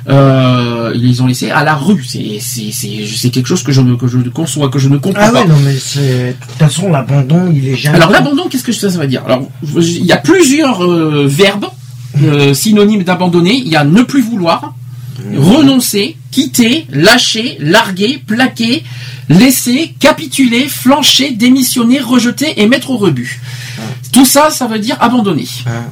Euh, 0.08 0.92
ils 0.94 1.02
les 1.04 1.20
ont 1.20 1.26
laissés 1.26 1.50
à 1.50 1.64
la 1.64 1.74
rue. 1.74 2.04
C'est, 2.06 2.38
c'est, 2.40 2.70
c'est, 2.72 3.04
c'est 3.16 3.30
quelque 3.30 3.46
chose 3.48 3.62
que 3.64 3.72
je 3.72 3.80
ne, 3.80 3.96
que 3.96 4.06
je 4.06 4.18
ne 4.18 4.28
conçois, 4.28 4.68
que 4.68 4.78
je 4.78 4.88
ne 4.88 4.98
comprends 4.98 5.24
Ah 5.26 5.32
pas. 5.32 5.40
ouais, 5.42 5.48
non, 5.48 5.56
mais 5.64 5.76
c'est. 5.76 6.28
De 6.28 6.32
toute 6.46 6.58
façon, 6.58 6.90
l'abandon, 6.90 7.50
il 7.52 7.66
est 7.68 7.76
jamais. 7.76 7.96
Alors 7.96 8.10
l'abandon, 8.10 8.46
qu'est-ce 8.48 8.62
que 8.64 8.72
ça, 8.72 8.88
ça 8.90 8.98
veut 8.98 9.08
dire? 9.08 9.22
Alors 9.26 9.48
il 9.76 10.04
y 10.06 10.12
a 10.12 10.16
plusieurs 10.18 10.84
euh, 10.84 11.26
verbes 11.28 11.66
euh, 12.22 12.54
synonymes 12.54 13.02
d'abandonner. 13.02 13.54
Il 13.56 13.68
y 13.68 13.74
a 13.76 13.82
ne 13.84 14.02
plus 14.02 14.22
vouloir, 14.22 14.74
renoncer, 15.36 16.16
quitter, 16.30 16.86
lâcher, 16.92 17.56
larguer, 17.60 18.22
plaquer, 18.26 18.84
laisser, 19.28 19.94
capituler, 19.98 20.68
flancher, 20.68 21.30
démissionner, 21.32 22.00
rejeter 22.00 22.60
et 22.60 22.66
mettre 22.66 22.90
au 22.90 22.96
rebut. 22.96 23.40
Tout 24.12 24.24
ça, 24.24 24.50
ça 24.50 24.66
veut 24.66 24.78
dire 24.78 24.96
abandonner, 25.00 25.46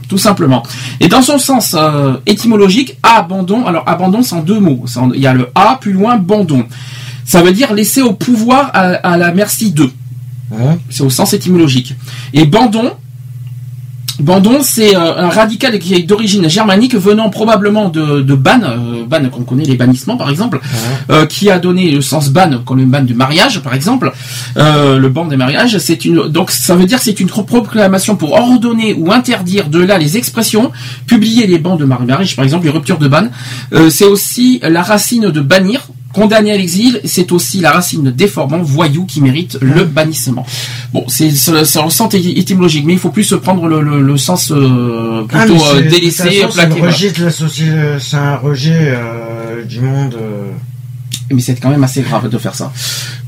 tout 0.09 0.19
simplement. 0.19 0.63
Et 1.01 1.09
dans 1.09 1.21
son 1.23 1.39
sens 1.39 1.75
euh, 1.79 2.17
étymologique, 2.27 2.97
abandon. 3.03 3.67
Alors 3.67 3.85
abandon, 3.87 4.23
c'est 4.23 4.35
en 4.35 4.41
deux 4.43 4.61
mots. 4.61 4.85
En- 4.97 5.13
Il 5.13 5.21
y 5.21 5.27
a 5.27 5.35
le 5.35 5.51
a 5.55 5.77
plus 5.81 5.93
loin, 5.93 6.17
bandon. 6.17 6.67
Ça 7.27 7.43
veut 7.43 7.53
dire 7.53 7.75
laisser 7.75 8.03
au 8.03 8.13
pouvoir 8.15 8.71
à, 8.73 8.81
à 8.95 9.17
la 9.17 9.33
merci 9.33 9.73
d'eux 9.73 9.91
c'est 10.89 11.03
au 11.03 11.11
sens 11.11 11.33
étymologique. 11.33 11.95
Et 12.33 12.45
bandon, 12.47 12.93
bandon, 14.21 14.59
c'est 14.63 14.97
euh, 14.97 15.17
un 15.17 15.29
radical 15.29 15.79
qui 15.79 15.95
est 15.95 16.03
d'origine 16.03 16.49
germanique 16.49 16.95
venant 16.95 17.31
probablement 17.31 17.89
de, 17.89 18.21
de 18.21 18.35
ban, 18.35 18.61
euh, 18.63 19.05
ban 19.07 19.29
qu'on 19.31 19.43
connaît 19.43 19.65
les 19.65 19.77
bannissements 19.77 20.17
par 20.17 20.31
exemple, 20.31 20.61
euh, 21.11 21.27
qui 21.27 21.51
a 21.51 21.59
donné 21.59 21.91
le 21.91 22.01
sens 22.01 22.31
ban 22.31 22.63
comme 22.65 22.79
le 22.79 22.85
ban 22.85 23.03
du 23.03 23.15
mariage 23.15 23.61
par 23.61 23.75
exemple, 23.75 24.13
euh, 24.57 24.99
le 24.99 25.09
ban 25.09 25.25
des 25.27 25.37
mariages, 25.37 25.79
c'est 25.79 26.05
une 26.05 26.29
donc 26.29 26.51
ça 26.51 26.75
veut 26.75 26.87
dire 26.87 26.99
que 26.99 27.05
c'est 27.05 27.21
une 27.21 27.29
proclamation 27.29 28.17
pour 28.17 28.33
ordonner 28.33 28.95
ou 28.95 29.13
interdire 29.13 29.69
de 29.69 29.81
là 29.81 29.99
les 29.99 30.17
expressions, 30.17 30.71
publier 31.07 31.47
les 31.47 31.59
bans 31.59 31.77
de 31.77 31.85
mariage 31.85 32.37
par 32.37 32.45
exemple 32.45 32.65
les 32.65 32.71
ruptures 32.71 32.99
de 32.99 33.09
ban. 33.09 33.29
Euh, 33.73 33.91
c'est 33.91 34.07
aussi 34.07 34.61
la 34.63 34.83
racine 34.83 35.31
de 35.31 35.41
bannir. 35.41 35.89
Condamné 36.15 36.53
à 36.53 36.57
l'exil, 36.57 37.01
c'est 37.05 37.33
aussi 37.33 37.61
la 37.61 37.73
racine 37.73 38.05
de 38.05 38.11
déformant, 38.11 38.63
voyou, 38.63 39.05
qui 39.05 39.21
mérite 39.21 39.59
le 39.61 39.85
bannissement. 39.85 40.47
Bon, 40.93 41.05
c'est 41.09 41.29
en 41.79 41.91
sens 41.91 42.15
étymologique, 42.15 42.85
mais 42.87 42.93
il 42.93 42.99
faut 43.01 43.11
plus 43.11 43.25
se 43.25 43.35
prendre 43.35 43.67
le, 43.67 43.81
le- 43.83 44.01
le 44.01 44.17
sens 44.17 44.53
euh, 44.53 45.25
Ah, 45.33 45.45
plutôt 45.45 45.61
euh, 45.67 45.83
délaissé, 45.83 46.23
plaqué. 46.53 46.81
le 46.81 47.99
c'est 47.99 48.17
un 48.17 48.37
rejet 48.37 48.95
euh, 48.95 49.65
du 49.65 49.81
monde. 49.81 50.15
euh. 50.21 50.51
Mais 51.33 51.41
c'est 51.41 51.57
quand 51.59 51.71
même 51.71 51.83
assez 51.83 52.03
grave 52.03 52.29
de 52.29 52.39
faire 52.39 52.55
ça. 52.55 52.73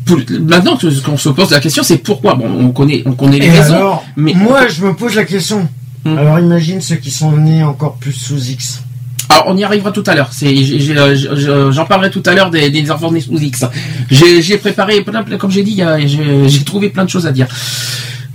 Pour- 0.04 0.18
Maintenant 0.40 0.76
que- 0.76 1.00
qu'on 1.04 1.16
se 1.16 1.28
pose 1.30 1.50
la 1.50 1.58
question, 1.60 1.82
c'est 1.82 1.98
pourquoi? 1.98 2.34
Bon, 2.34 2.46
on 2.48 2.70
connaît, 2.70 3.02
on 3.06 3.12
connaît 3.12 3.38
les 3.40 3.46
Et 3.46 3.50
raisons. 3.50 3.74
alors, 3.74 4.04
mais 4.16 4.34
moi, 4.34 4.68
je 4.68 4.84
me 4.84 4.94
pose 4.94 5.14
la 5.16 5.24
question. 5.24 5.68
Hmm. 6.04 6.16
Alors, 6.18 6.38
imagine 6.38 6.80
ceux 6.80 6.96
qui 6.96 7.10
sont 7.10 7.32
nés 7.32 7.64
encore 7.64 7.94
plus 7.96 8.12
sous 8.12 8.38
X. 8.50 8.82
Alors, 9.28 9.44
on 9.48 9.56
y 9.56 9.64
arrivera 9.64 9.90
tout 9.92 10.04
à 10.06 10.14
l'heure. 10.14 10.30
Euh, 10.42 11.16
je- 11.16 11.70
j'en 11.72 11.84
parlerai 11.84 12.10
tout 12.10 12.22
à 12.26 12.34
l'heure 12.34 12.50
des, 12.50 12.70
des 12.70 12.90
enfants 12.90 13.10
nés 13.10 13.20
sous 13.20 13.36
X. 13.38 13.64
J'ai, 14.10 14.56
préparé 14.58 15.00
plein, 15.02 15.22
plein- 15.22 15.36
comme 15.36 15.50
j'ai 15.50 15.62
dit, 15.64 15.82
j'ai, 16.06 16.64
trouvé 16.64 16.88
plein 16.90 17.04
de 17.04 17.10
choses 17.10 17.26
à 17.26 17.32
dire. 17.32 17.46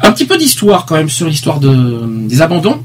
Un 0.02 0.12
petit 0.12 0.26
peu 0.26 0.38
d'histoire 0.38 0.86
quand 0.86 0.96
même 0.96 1.10
sur 1.10 1.28
l'histoire 1.28 1.60
de, 1.60 2.02
des 2.28 2.42
abandons. 2.42 2.84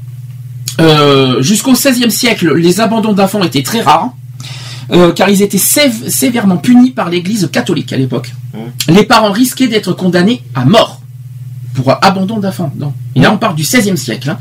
Euh, 0.79 1.41
jusqu'au 1.41 1.73
XVIe 1.73 2.11
siècle, 2.11 2.53
les 2.55 2.79
abandons 2.79 3.13
d'enfants 3.13 3.43
étaient 3.43 3.63
très 3.63 3.81
rares. 3.81 4.09
euh, 4.93 5.11
car 5.11 5.27
ils 5.29 5.41
étaient 5.41 5.57
sév- 5.57 6.07
sévèrement 6.09 6.55
punis 6.57 6.91
par 6.91 7.09
l'Église 7.09 7.49
catholique 7.51 7.91
à 7.91 7.97
l'époque. 7.97 8.31
Les 8.87 9.03
parents 9.03 9.31
risquaient 9.33 9.67
d'être 9.67 9.91
condamnés 9.91 10.41
à 10.55 10.63
mort 10.63 10.96
pour 11.77 11.95
abandon 12.01 12.39
d'enfants. 12.39 12.71
Non. 12.77 12.91
Et 13.15 13.21
là, 13.21 13.31
on 13.31 13.37
parle 13.37 13.55
du 13.55 13.63
XVIe 13.63 13.97
siècle. 13.97 14.29
hein. 14.31 14.37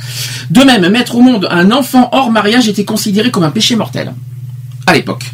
De 0.51 0.63
même, 0.63 0.89
mettre 0.89 1.15
au 1.17 1.21
monde 1.21 1.47
un 1.51 1.71
enfant 1.71 2.09
hors 2.13 2.31
mariage 2.31 2.69
était 2.69 2.85
considéré 2.85 3.31
comme 3.31 3.45
un 3.45 3.51
péché 3.51 3.77
mortel. 3.77 4.13
à 4.89 4.95
l'époque. 4.95 5.25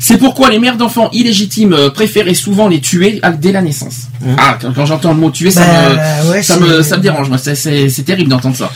C'est 0.00 0.16
pourquoi 0.16 0.48
les 0.48 0.58
mères 0.58 0.78
d'enfants 0.78 1.10
illégitimes 1.12 1.74
euh, 1.74 1.90
préféraient 1.90 2.32
souvent 2.32 2.66
les 2.66 2.80
tuer 2.80 3.20
dès 3.42 3.52
la 3.52 3.60
naissance. 3.60 4.08
Ah, 4.38 4.56
quand, 4.58 4.72
quand 4.72 4.86
j'entends 4.86 5.12
le 5.12 5.20
mot 5.20 5.30
tuer, 5.30 5.50
ça, 5.50 5.60
Bah, 5.66 6.22
me, 6.24 6.30
ouais, 6.30 6.42
ça, 6.42 6.58
me, 6.58 6.82
ça 6.82 6.96
me 6.96 7.02
dérange. 7.02 7.28
C'est- 7.36 8.04
terrible 8.06 8.30
d'entendre 8.30 8.56
ça. 8.56 8.70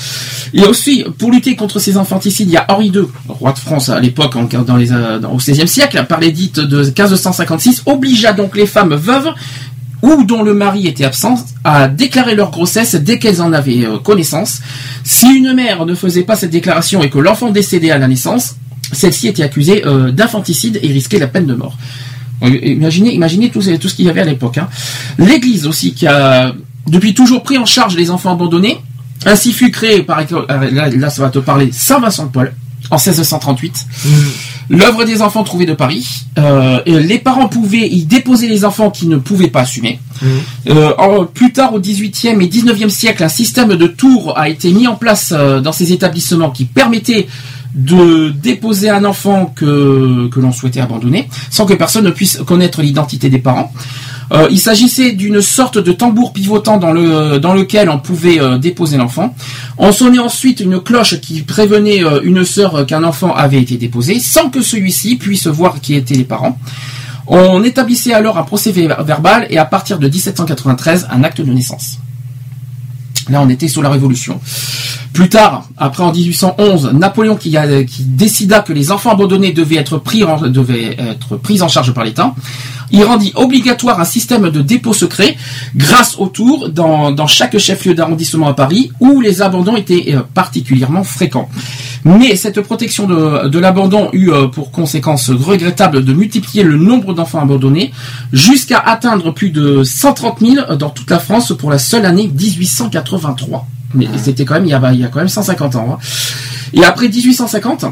Et 0.53 0.63
aussi, 0.65 1.05
pour 1.19 1.31
lutter 1.31 1.57
contre 1.57 1.79
ces 1.79 1.97
infanticides, 1.97 2.49
il 2.49 2.53
y 2.53 2.57
a 2.59 2.67
Henri 2.69 2.89
II, 2.89 3.05
roi 3.29 3.53
de 3.53 3.59
France 3.59 3.89
à 3.89 3.99
l'époque, 3.99 4.37
en- 4.37 4.45
dans 4.63 4.77
les, 4.77 4.93
euh, 4.93 5.19
dans- 5.21 5.31
au 5.33 5.37
XVIe 5.39 5.67
siècle, 5.67 6.05
par 6.07 6.21
l'édit 6.21 6.51
de 6.55 6.85
1556, 6.85 7.83
obligea 7.87 8.35
donc 8.35 8.57
les 8.59 8.67
femmes 8.67 8.95
veuves 8.95 9.31
ou 10.03 10.25
dont 10.25 10.43
le 10.43 10.55
mari 10.55 10.87
était 10.87 11.05
absent 11.05 11.35
à 11.65 11.89
déclarer 11.89 12.35
leur 12.35 12.51
grossesse 12.51 12.95
dès 12.95 13.19
qu'elles 13.19 13.43
en 13.43 13.53
avaient 13.53 13.85
euh, 13.85 13.99
connaissance. 13.99 14.61
Si 15.05 15.27
une 15.27 15.53
mère 15.55 15.85
ne 15.87 15.95
faisait 15.95 16.23
pas 16.23 16.37
cette 16.37 16.51
déclaration 16.51 17.03
et 17.03 17.11
que 17.11 17.19
l'enfant 17.19 17.51
décédait 17.51 17.91
à 17.91 17.99
la 17.99 18.09
naissance, 18.09 18.57
celle-ci 18.93 19.29
était 19.29 19.43
accusée 19.43 19.85
euh, 19.87 20.11
d'infanticide 20.11 20.79
et 20.83 20.89
risquait 20.89 21.19
la 21.19 21.27
peine 21.29 21.47
de 21.47 21.55
mort. 21.55 21.77
Euh, 22.43 22.49
Imaginez, 22.63 23.13
imaginez 23.15 23.51
tout, 23.51 23.61
ce- 23.63 23.71
qu'il 23.95 24.07
y 24.07 24.09
avait 24.09 24.23
à 24.23 24.25
l'époque. 24.25 24.59
hein. 24.59 24.69
L'Église 25.19 25.67
aussi, 25.67 25.93
qui 25.93 26.07
a 26.07 26.55
depuis 26.89 27.13
toujours 27.15 27.43
pris 27.43 27.59
en 27.59 27.67
charge 27.67 27.95
les 27.97 28.11
enfants 28.11 28.33
abandonnés, 28.33 28.79
ainsi 29.27 29.53
fut 29.53 29.71
créé 29.71 30.03
par 30.03 30.21
là, 30.21 30.89
là, 30.89 31.11
ça 31.11 31.23
va 31.23 31.29
te 31.29 31.39
parler 31.39 31.69
Saint 31.73 32.01
Vincent 32.01 32.25
de 32.27 32.31
Paul 32.31 32.53
en 32.91 32.97
1638. 32.97 33.87
L'œuvre 34.73 35.05
des 35.05 35.21
enfants 35.21 35.43
trouvés 35.43 35.67
de 35.67 35.75
Paris. 35.75 36.07
Euh, 36.39 36.81
les 36.87 37.19
parents 37.19 37.49
pouvaient 37.49 37.89
y 37.89 38.05
déposer 38.05 38.47
les 38.49 38.65
enfants 38.65 38.91
qui 38.91 39.09
ne 39.09 39.17
pouvaient 39.17 39.49
pas 39.49 39.63
assumer. 39.63 39.99
Euh, 40.69 40.93
en- 40.97 41.25
plus 41.25 41.53
tard, 41.53 41.75
au 41.75 41.81
18e 41.81 42.41
et 42.41 42.47
19e 42.47 42.89
siècle, 42.89 43.25
un 43.25 43.29
système 43.29 43.75
de 43.75 43.87
tours 43.89 44.39
a 44.39 44.49
été 44.49 44.71
mis 44.73 44.87
en 44.87 44.95
place 44.95 45.35
euh, 45.37 45.61
dans 45.61 45.73
ces 45.73 45.93
établissements 45.93 46.51
qui 46.51 46.67
permettait 46.67 47.27
de 47.75 48.31
déposer 48.31 48.91
un 48.91 49.05
enfant 49.05 49.53
que, 49.55 50.29
que 50.29 50.41
l'on 50.41 50.53
souhaitait 50.53 50.81
abandonner 50.81 51.29
sans 51.51 51.67
que 51.67 51.75
personne 51.75 52.05
ne 52.05 52.11
puisse 52.11 52.39
connaître 52.47 52.81
l'identité 52.83 53.29
des 53.29 53.39
parents. 53.39 53.73
Euh, 54.33 54.47
il 54.51 54.61
s'agissait 54.61 55.13
d'une 55.13 55.41
sorte 55.41 55.79
de 55.79 55.93
tambour 55.93 56.33
pivotant 56.33 56.77
dans, 56.77 56.93
le, 56.93 57.39
dans 57.39 57.53
lequel 57.55 57.89
on 57.91 57.99
pouvait 57.99 58.41
euh, 58.41 58.59
déposer 58.59 58.97
l'enfant. 58.97 59.35
On 59.79 59.93
sonnait 59.93 60.19
ensuite 60.21 60.61
une 60.61 60.81
cloche 60.81 61.21
qui 61.21 61.43
prévenait 61.43 62.05
euh, 62.05 62.21
une 62.23 62.45
sœur 62.45 62.77
euh, 62.77 62.85
qu'un 62.85 63.03
enfant 63.05 63.35
avait 63.35 63.61
été 63.61 63.77
déposé 63.77 64.21
sans 64.21 64.49
que 64.51 64.63
celui-ci 64.63 65.17
puisse 65.17 65.47
voir 65.47 65.81
qui 65.81 65.95
étaient 65.95 66.15
les 66.15 66.25
parents. 66.25 66.59
On 67.27 67.63
établissait 67.65 68.13
alors 68.13 68.39
un 68.39 68.43
procès 68.45 68.73
ver- 68.73 69.03
verbal 69.05 69.47
et 69.51 69.59
à 69.59 69.65
partir 69.65 69.99
de 69.99 70.09
1793 70.09 71.09
un 71.11 71.23
acte 71.25 71.41
de 71.41 71.53
naissance. 71.53 71.99
Là, 73.29 73.43
on 73.43 73.49
était 73.49 73.69
sous 73.69 73.83
la 73.83 73.91
Révolution. 73.91 74.41
Plus 75.13 75.29
tard, 75.29 75.69
après 75.77 76.03
en 76.03 76.13
1811, 76.13 76.93
Napoléon 76.95 77.37
qui, 77.37 77.57
décida 78.01 78.61
que 78.61 78.73
les 78.73 78.93
enfants 78.93 79.11
abandonnés 79.11 79.53
devaient 79.53 79.77
être 79.77 79.99
pris 79.99 80.23
en, 80.25 81.69
charge 81.69 81.93
par 81.93 82.05
l'État, 82.05 82.35
il 82.93 83.05
rendit 83.05 83.33
obligatoire 83.35 84.01
un 84.01 84.05
système 84.05 84.51
de 84.51 84.63
dépôt 84.63 84.93
secret 84.93 85.37
grâce 85.77 86.17
au 86.19 86.27
tour 86.27 86.71
dans, 86.71 87.11
dans 87.11 87.27
chaque 87.27 87.57
chef-lieu 87.59 87.95
d'arrondissement 87.95 88.49
à 88.49 88.55
Paris 88.55 88.93
où 89.01 89.21
les 89.21 89.43
abandons 89.43 89.77
étaient 89.77 90.15
euh, 90.15 90.23
particulièrement 90.35 91.05
fréquents. 91.05 91.49
Mais 92.05 92.35
cette 92.37 92.61
protection 92.63 93.07
de, 93.07 93.49
de 93.49 93.59
l'abandon 93.59 94.09
eut 94.13 94.31
euh, 94.31 94.47
pour 94.49 94.71
conséquence 94.71 95.29
regrettable 95.31 96.05
de 96.05 96.13
multiplier 96.15 96.63
le 96.63 96.77
nombre 96.79 97.13
d'enfants 97.15 97.41
abandonnés 97.41 97.93
jusqu'à 98.33 98.79
atteindre 98.79 99.33
plus 99.33 99.51
de 99.51 99.83
130 99.85 100.41
000 100.41 100.77
dans 100.77 100.91
toute 100.91 101.11
la 101.11 101.19
France 101.19 101.53
pour 101.59 101.71
la 101.71 101.79
seule 101.79 102.07
année 102.07 102.29
1883. 102.29 103.67
Mais 103.95 104.07
c'était 104.23 104.45
quand 104.45 104.55
même 104.55 104.67
il 104.67 104.71
y, 104.71 104.75
a, 104.75 104.93
il 104.93 105.01
y 105.01 105.05
a 105.05 105.09
quand 105.09 105.19
même 105.19 105.29
150 105.29 105.77
ans. 105.77 105.89
hein. 105.93 105.99
Et 106.73 106.85
après 106.85 107.09
1850, 107.09 107.85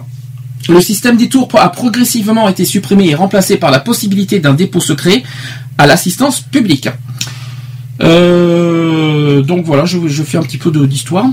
le 0.69 0.81
système 0.81 1.17
des 1.17 1.29
tours 1.29 1.49
a 1.55 1.69
progressivement 1.71 2.49
été 2.49 2.65
supprimé 2.65 3.09
et 3.09 3.15
remplacé 3.15 3.57
par 3.57 3.71
la 3.71 3.81
possibilité 3.81 4.39
d'un 4.39 4.55
dépôt 4.55 4.81
secret 4.81 5.23
à 5.77 5.87
l'assistance 5.87 6.41
publique. 6.41 6.89
Euh, 8.01 9.43
donc 9.43 9.65
voilà, 9.65 9.85
je, 9.85 9.99
je 10.07 10.23
fais 10.23 10.39
un 10.39 10.43
petit 10.43 10.59
peu 10.59 10.71
d'histoire. 10.87 11.27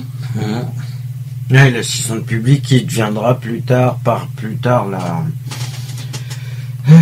Ouais, 1.51 1.69
l'assistante 1.71 2.25
publique 2.25 2.63
qui 2.63 2.81
deviendra 2.83 3.39
plus 3.39 3.61
tard, 3.61 3.97
par 4.03 4.27
plus 4.27 4.55
tard, 4.55 4.87
la. 4.87 5.23
euh, 6.89 6.93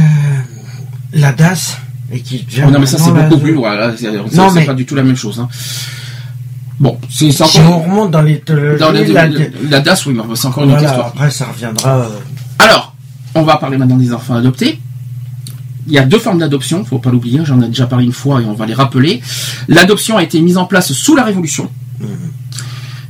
la 1.14 1.32
DAS. 1.32 1.78
Et 2.12 2.20
qui 2.20 2.46
Oh 2.66 2.70
non 2.70 2.80
mais 2.80 2.86
ça 2.86 2.98
c'est 3.00 3.12
beaucoup 3.12 3.40
plus 3.40 3.54
loin. 3.54 3.76
là. 3.76 3.92
C'est 3.98 4.06
c'est- 4.12 4.36
Non, 4.36 4.50
c'est 4.50 4.60
mais- 4.60 4.66
pas 4.66 4.74
du 4.74 4.86
tout 4.86 4.96
la 4.96 5.04
même 5.04 5.16
chose. 5.16 5.40
hein. 5.40 5.48
Bon, 6.80 7.00
c'est 7.10 7.32
c'est 7.32 7.46
Si 7.46 7.60
on 7.60 7.66
encore 7.68 7.84
remonte 7.86 8.12
dans 8.12 8.22
les. 8.22 8.44
dans 8.80 8.92
les- 8.92 9.08
la- 9.08 9.28
la 9.70 9.80
DAS, 9.80 10.06
oui, 10.06 10.14
mais 10.14 10.22
c'est 10.36 10.48
encore 10.48 10.64
une 10.66 10.72
autre 10.72 10.80
voilà, 10.80 10.90
histoire. 10.94 11.08
après 11.08 11.32
ça 11.32 11.46
reviendra. 11.46 11.90
euh, 12.02 12.10
Alors, 12.60 12.96
on 13.36 13.44
va 13.44 13.58
parler 13.58 13.78
maintenant 13.78 13.96
des 13.98 14.12
enfants 14.14 14.36
adoptés. 14.36 14.80
Il 15.88 15.94
y 15.94 15.98
a 15.98 16.04
deux 16.06 16.20
formes 16.20 16.40
d'adoption, 16.40 16.84
faut 16.86 17.00
pas 17.00 17.10
l'oublier, 17.10 17.42
j'en 17.44 17.62
ai 17.62 17.68
déjà 17.68 17.88
parlé 17.88 18.06
une 18.06 18.14
fois 18.14 18.42
et 18.42 18.46
on 18.46 18.54
va 18.54 18.66
les 18.66 18.74
rappeler. 18.74 19.22
L'adoption 19.68 20.18
a 20.18 20.24
été 20.24 20.40
mise 20.42 20.58
en 20.58 20.66
place 20.66 20.92
sous 20.94 21.16
la 21.16 21.24
Révolution. 21.24 21.70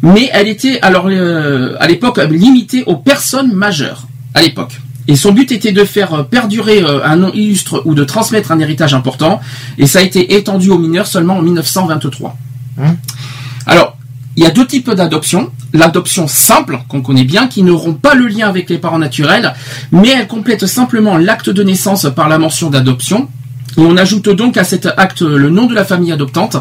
Mais 0.04 0.30
elle 0.34 0.50
était 0.50 0.80
alors 0.82 1.08
euh, 1.08 1.76
à 1.80 1.88
l'époque 1.88 2.20
limitée 2.30 2.84
aux 2.86 2.98
personnes 2.98 3.54
majeures 3.54 4.04
à 4.34 4.42
l'époque. 4.42 4.80
Et 5.08 5.16
son 5.16 5.32
but 5.32 5.52
était 5.52 5.72
de 5.72 5.86
faire 5.86 6.14
euh, 6.14 6.24
perdurer 6.24 6.84
euh, 6.84 7.06
un 7.06 7.16
nom 7.16 7.32
illustre 7.34 7.82
ou 7.86 7.96
de 7.96 8.04
transmettre 8.04 8.52
un 8.52 8.60
héritage 8.60 8.94
important. 8.94 9.40
Et 9.78 9.88
ça 9.88 10.00
a 10.00 10.02
été 10.02 10.36
étendu 10.36 10.70
aux 10.70 10.78
mineurs 10.78 11.08
seulement 11.08 11.38
en 11.38 11.42
1923. 11.42 12.38
Hein 12.82 12.98
Alors, 13.66 13.98
il 14.36 14.44
y 14.44 14.46
a 14.46 14.52
deux 14.52 14.68
types 14.68 14.92
d'adoption. 14.92 15.52
L'adoption 15.72 16.28
simple, 16.28 16.80
qu'on 16.90 17.02
connaît 17.02 17.24
bien, 17.24 17.48
qui 17.48 17.64
n'auront 17.64 17.94
pas 17.94 18.14
le 18.14 18.28
lien 18.28 18.50
avec 18.50 18.70
les 18.70 18.80
parents 18.80 19.00
naturels, 19.00 19.54
mais 19.92 20.10
elle 20.10 20.28
complète 20.28 20.66
simplement 20.66 21.18
l'acte 21.18 21.50
de 21.50 21.64
naissance 21.64 22.08
par 22.14 22.28
la 22.28 22.40
mention 22.40 22.70
d'adoption. 22.70 23.30
On 23.78 23.98
ajoute 23.98 24.30
donc 24.30 24.58
à 24.58 24.64
cet 24.64 24.88
acte 24.98 25.22
le 25.22 25.50
nom 25.50 25.66
de 25.66 25.74
la 25.74 25.84
famille 25.84 26.12
adoptante. 26.12 26.58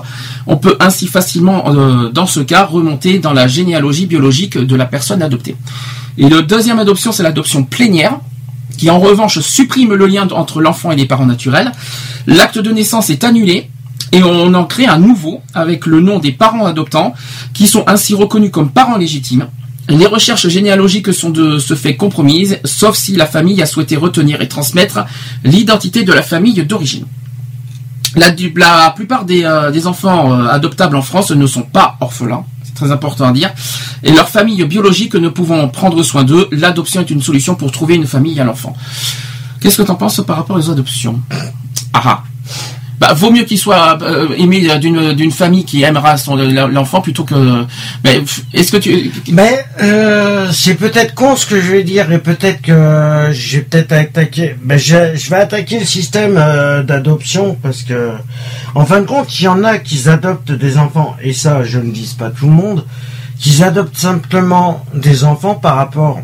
On 0.46 0.56
peut 0.56 0.76
ainsi 0.80 1.06
facilement, 1.06 1.64
euh, 1.68 2.08
dans 2.10 2.26
ce 2.26 2.40
cas, 2.40 2.64
remonter 2.64 3.18
dans 3.18 3.32
la 3.32 3.46
généalogie 3.48 4.06
biologique 4.06 4.58
de 4.58 4.76
la 4.76 4.86
personne 4.86 5.22
adoptée. 5.22 5.56
Et 6.18 6.28
le 6.28 6.42
deuxième 6.42 6.78
adoption, 6.78 7.12
c'est 7.12 7.22
l'adoption 7.22 7.64
plénière, 7.64 8.18
qui 8.76 8.90
en 8.90 8.98
revanche 8.98 9.40
supprime 9.40 9.94
le 9.94 10.06
lien 10.06 10.26
entre 10.30 10.60
l'enfant 10.60 10.90
et 10.90 10.96
les 10.96 11.06
parents 11.06 11.26
naturels. 11.26 11.72
L'acte 12.26 12.58
de 12.58 12.70
naissance 12.70 13.10
est 13.10 13.24
annulé 13.24 13.68
et 14.12 14.22
on 14.22 14.52
en 14.54 14.64
crée 14.64 14.86
un 14.86 14.98
nouveau 14.98 15.40
avec 15.54 15.86
le 15.86 16.00
nom 16.00 16.18
des 16.18 16.32
parents 16.32 16.66
adoptants 16.66 17.14
qui 17.54 17.66
sont 17.66 17.84
ainsi 17.86 18.14
reconnus 18.14 18.50
comme 18.50 18.70
parents 18.70 18.96
légitimes. 18.96 19.48
Les 19.88 20.06
recherches 20.06 20.48
généalogiques 20.48 21.12
sont 21.12 21.30
de 21.30 21.58
ce 21.58 21.74
fait 21.74 21.96
compromises, 21.96 22.58
sauf 22.64 22.96
si 22.96 23.16
la 23.16 23.26
famille 23.26 23.60
a 23.62 23.66
souhaité 23.66 23.96
retenir 23.96 24.40
et 24.40 24.48
transmettre 24.48 25.04
l'identité 25.44 26.04
de 26.04 26.12
la 26.12 26.22
famille 26.22 26.64
d'origine. 26.64 27.04
La, 28.14 28.30
plupart 28.90 29.24
des, 29.24 29.44
euh, 29.44 29.86
enfants 29.86 30.32
euh, 30.32 30.46
adoptables 30.48 30.96
en 30.96 31.02
France 31.02 31.30
ne 31.30 31.46
sont 31.46 31.62
pas 31.62 31.96
orphelins, 32.00 32.44
c'est 32.62 32.74
très 32.74 32.92
important 32.92 33.24
à 33.24 33.32
dire, 33.32 33.50
et 34.02 34.12
leurs 34.12 34.28
familles 34.28 34.64
biologiques 34.64 35.14
ne 35.14 35.28
pouvant 35.30 35.66
prendre 35.68 36.02
soin 36.02 36.22
d'eux, 36.22 36.46
l'adoption 36.52 37.00
est 37.00 37.10
une 37.10 37.22
solution 37.22 37.54
pour 37.54 37.72
trouver 37.72 37.94
une 37.94 38.06
famille 38.06 38.38
à 38.38 38.44
l'enfant. 38.44 38.76
Qu'est-ce 39.60 39.78
que 39.78 39.82
tu 39.82 39.90
en 39.90 39.94
penses 39.94 40.20
par 40.26 40.36
rapport 40.36 40.56
aux 40.56 40.70
adoptions? 40.70 41.20
Ah 41.94 42.02
ah 42.04 42.22
bah, 43.02 43.14
vaut 43.14 43.32
mieux 43.32 43.42
qu'il 43.42 43.58
soit 43.58 43.98
euh, 44.02 44.28
d'une 44.78 45.12
d'une 45.14 45.32
famille 45.32 45.64
qui 45.64 45.82
aimera 45.82 46.16
son 46.16 46.36
l'enfant 46.36 47.00
plutôt 47.00 47.24
que. 47.24 47.64
Mais 48.04 48.22
est-ce 48.54 48.70
que 48.70 48.76
tu 48.76 49.10
Mais 49.32 49.66
euh, 49.82 50.48
c'est 50.52 50.76
peut-être 50.76 51.12
con 51.12 51.34
ce 51.34 51.44
que 51.44 51.60
je 51.60 51.72
vais 51.72 51.82
dire 51.82 52.12
et 52.12 52.20
peut-être 52.20 52.62
que 52.62 53.32
je 53.32 53.56
vais 53.56 53.62
peut-être 53.64 53.90
attaquer. 53.90 54.54
Ben, 54.62 54.78
je, 54.78 55.16
je 55.16 55.30
vais 55.30 55.36
attaquer 55.36 55.80
le 55.80 55.84
système 55.84 56.36
euh, 56.36 56.84
d'adoption 56.84 57.58
parce 57.60 57.82
que, 57.82 58.12
en 58.76 58.86
fin 58.86 59.00
de 59.00 59.06
compte, 59.06 59.36
il 59.40 59.46
y 59.46 59.48
en 59.48 59.64
a 59.64 59.78
qui 59.78 60.08
adoptent 60.08 60.52
des 60.52 60.78
enfants 60.78 61.16
et 61.20 61.32
ça, 61.32 61.64
je 61.64 61.80
ne 61.80 61.90
dis 61.90 62.14
pas 62.16 62.30
tout 62.30 62.46
le 62.46 62.52
monde, 62.52 62.84
qui 63.36 63.64
adoptent 63.64 63.98
simplement 63.98 64.86
des 64.94 65.24
enfants 65.24 65.56
par 65.56 65.74
rapport 65.74 66.20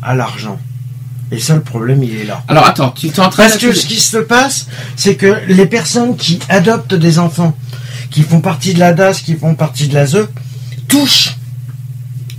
à 0.00 0.14
l'argent. 0.14 0.60
Et 1.34 1.40
ça, 1.40 1.56
le 1.56 1.62
problème, 1.62 2.00
il 2.04 2.16
est 2.16 2.24
là. 2.24 2.44
Alors 2.46 2.64
attends, 2.64 2.90
tu 2.90 3.08
es 3.08 3.20
en 3.20 3.28
train 3.28 3.42
Parce 3.42 3.56
que 3.56 3.72
ce 3.72 3.86
qui 3.86 3.98
se 3.98 4.18
passe, 4.18 4.68
c'est 4.94 5.16
que 5.16 5.40
les 5.48 5.66
personnes 5.66 6.16
qui 6.16 6.38
adoptent 6.48 6.94
des 6.94 7.18
enfants, 7.18 7.56
qui 8.12 8.22
font 8.22 8.40
partie 8.40 8.72
de 8.72 8.78
la 8.78 8.92
DAS, 8.92 9.14
qui 9.14 9.34
font 9.34 9.56
partie 9.56 9.88
de 9.88 9.94
la 9.94 10.06
ZE, 10.06 10.28
touchent, 10.86 11.36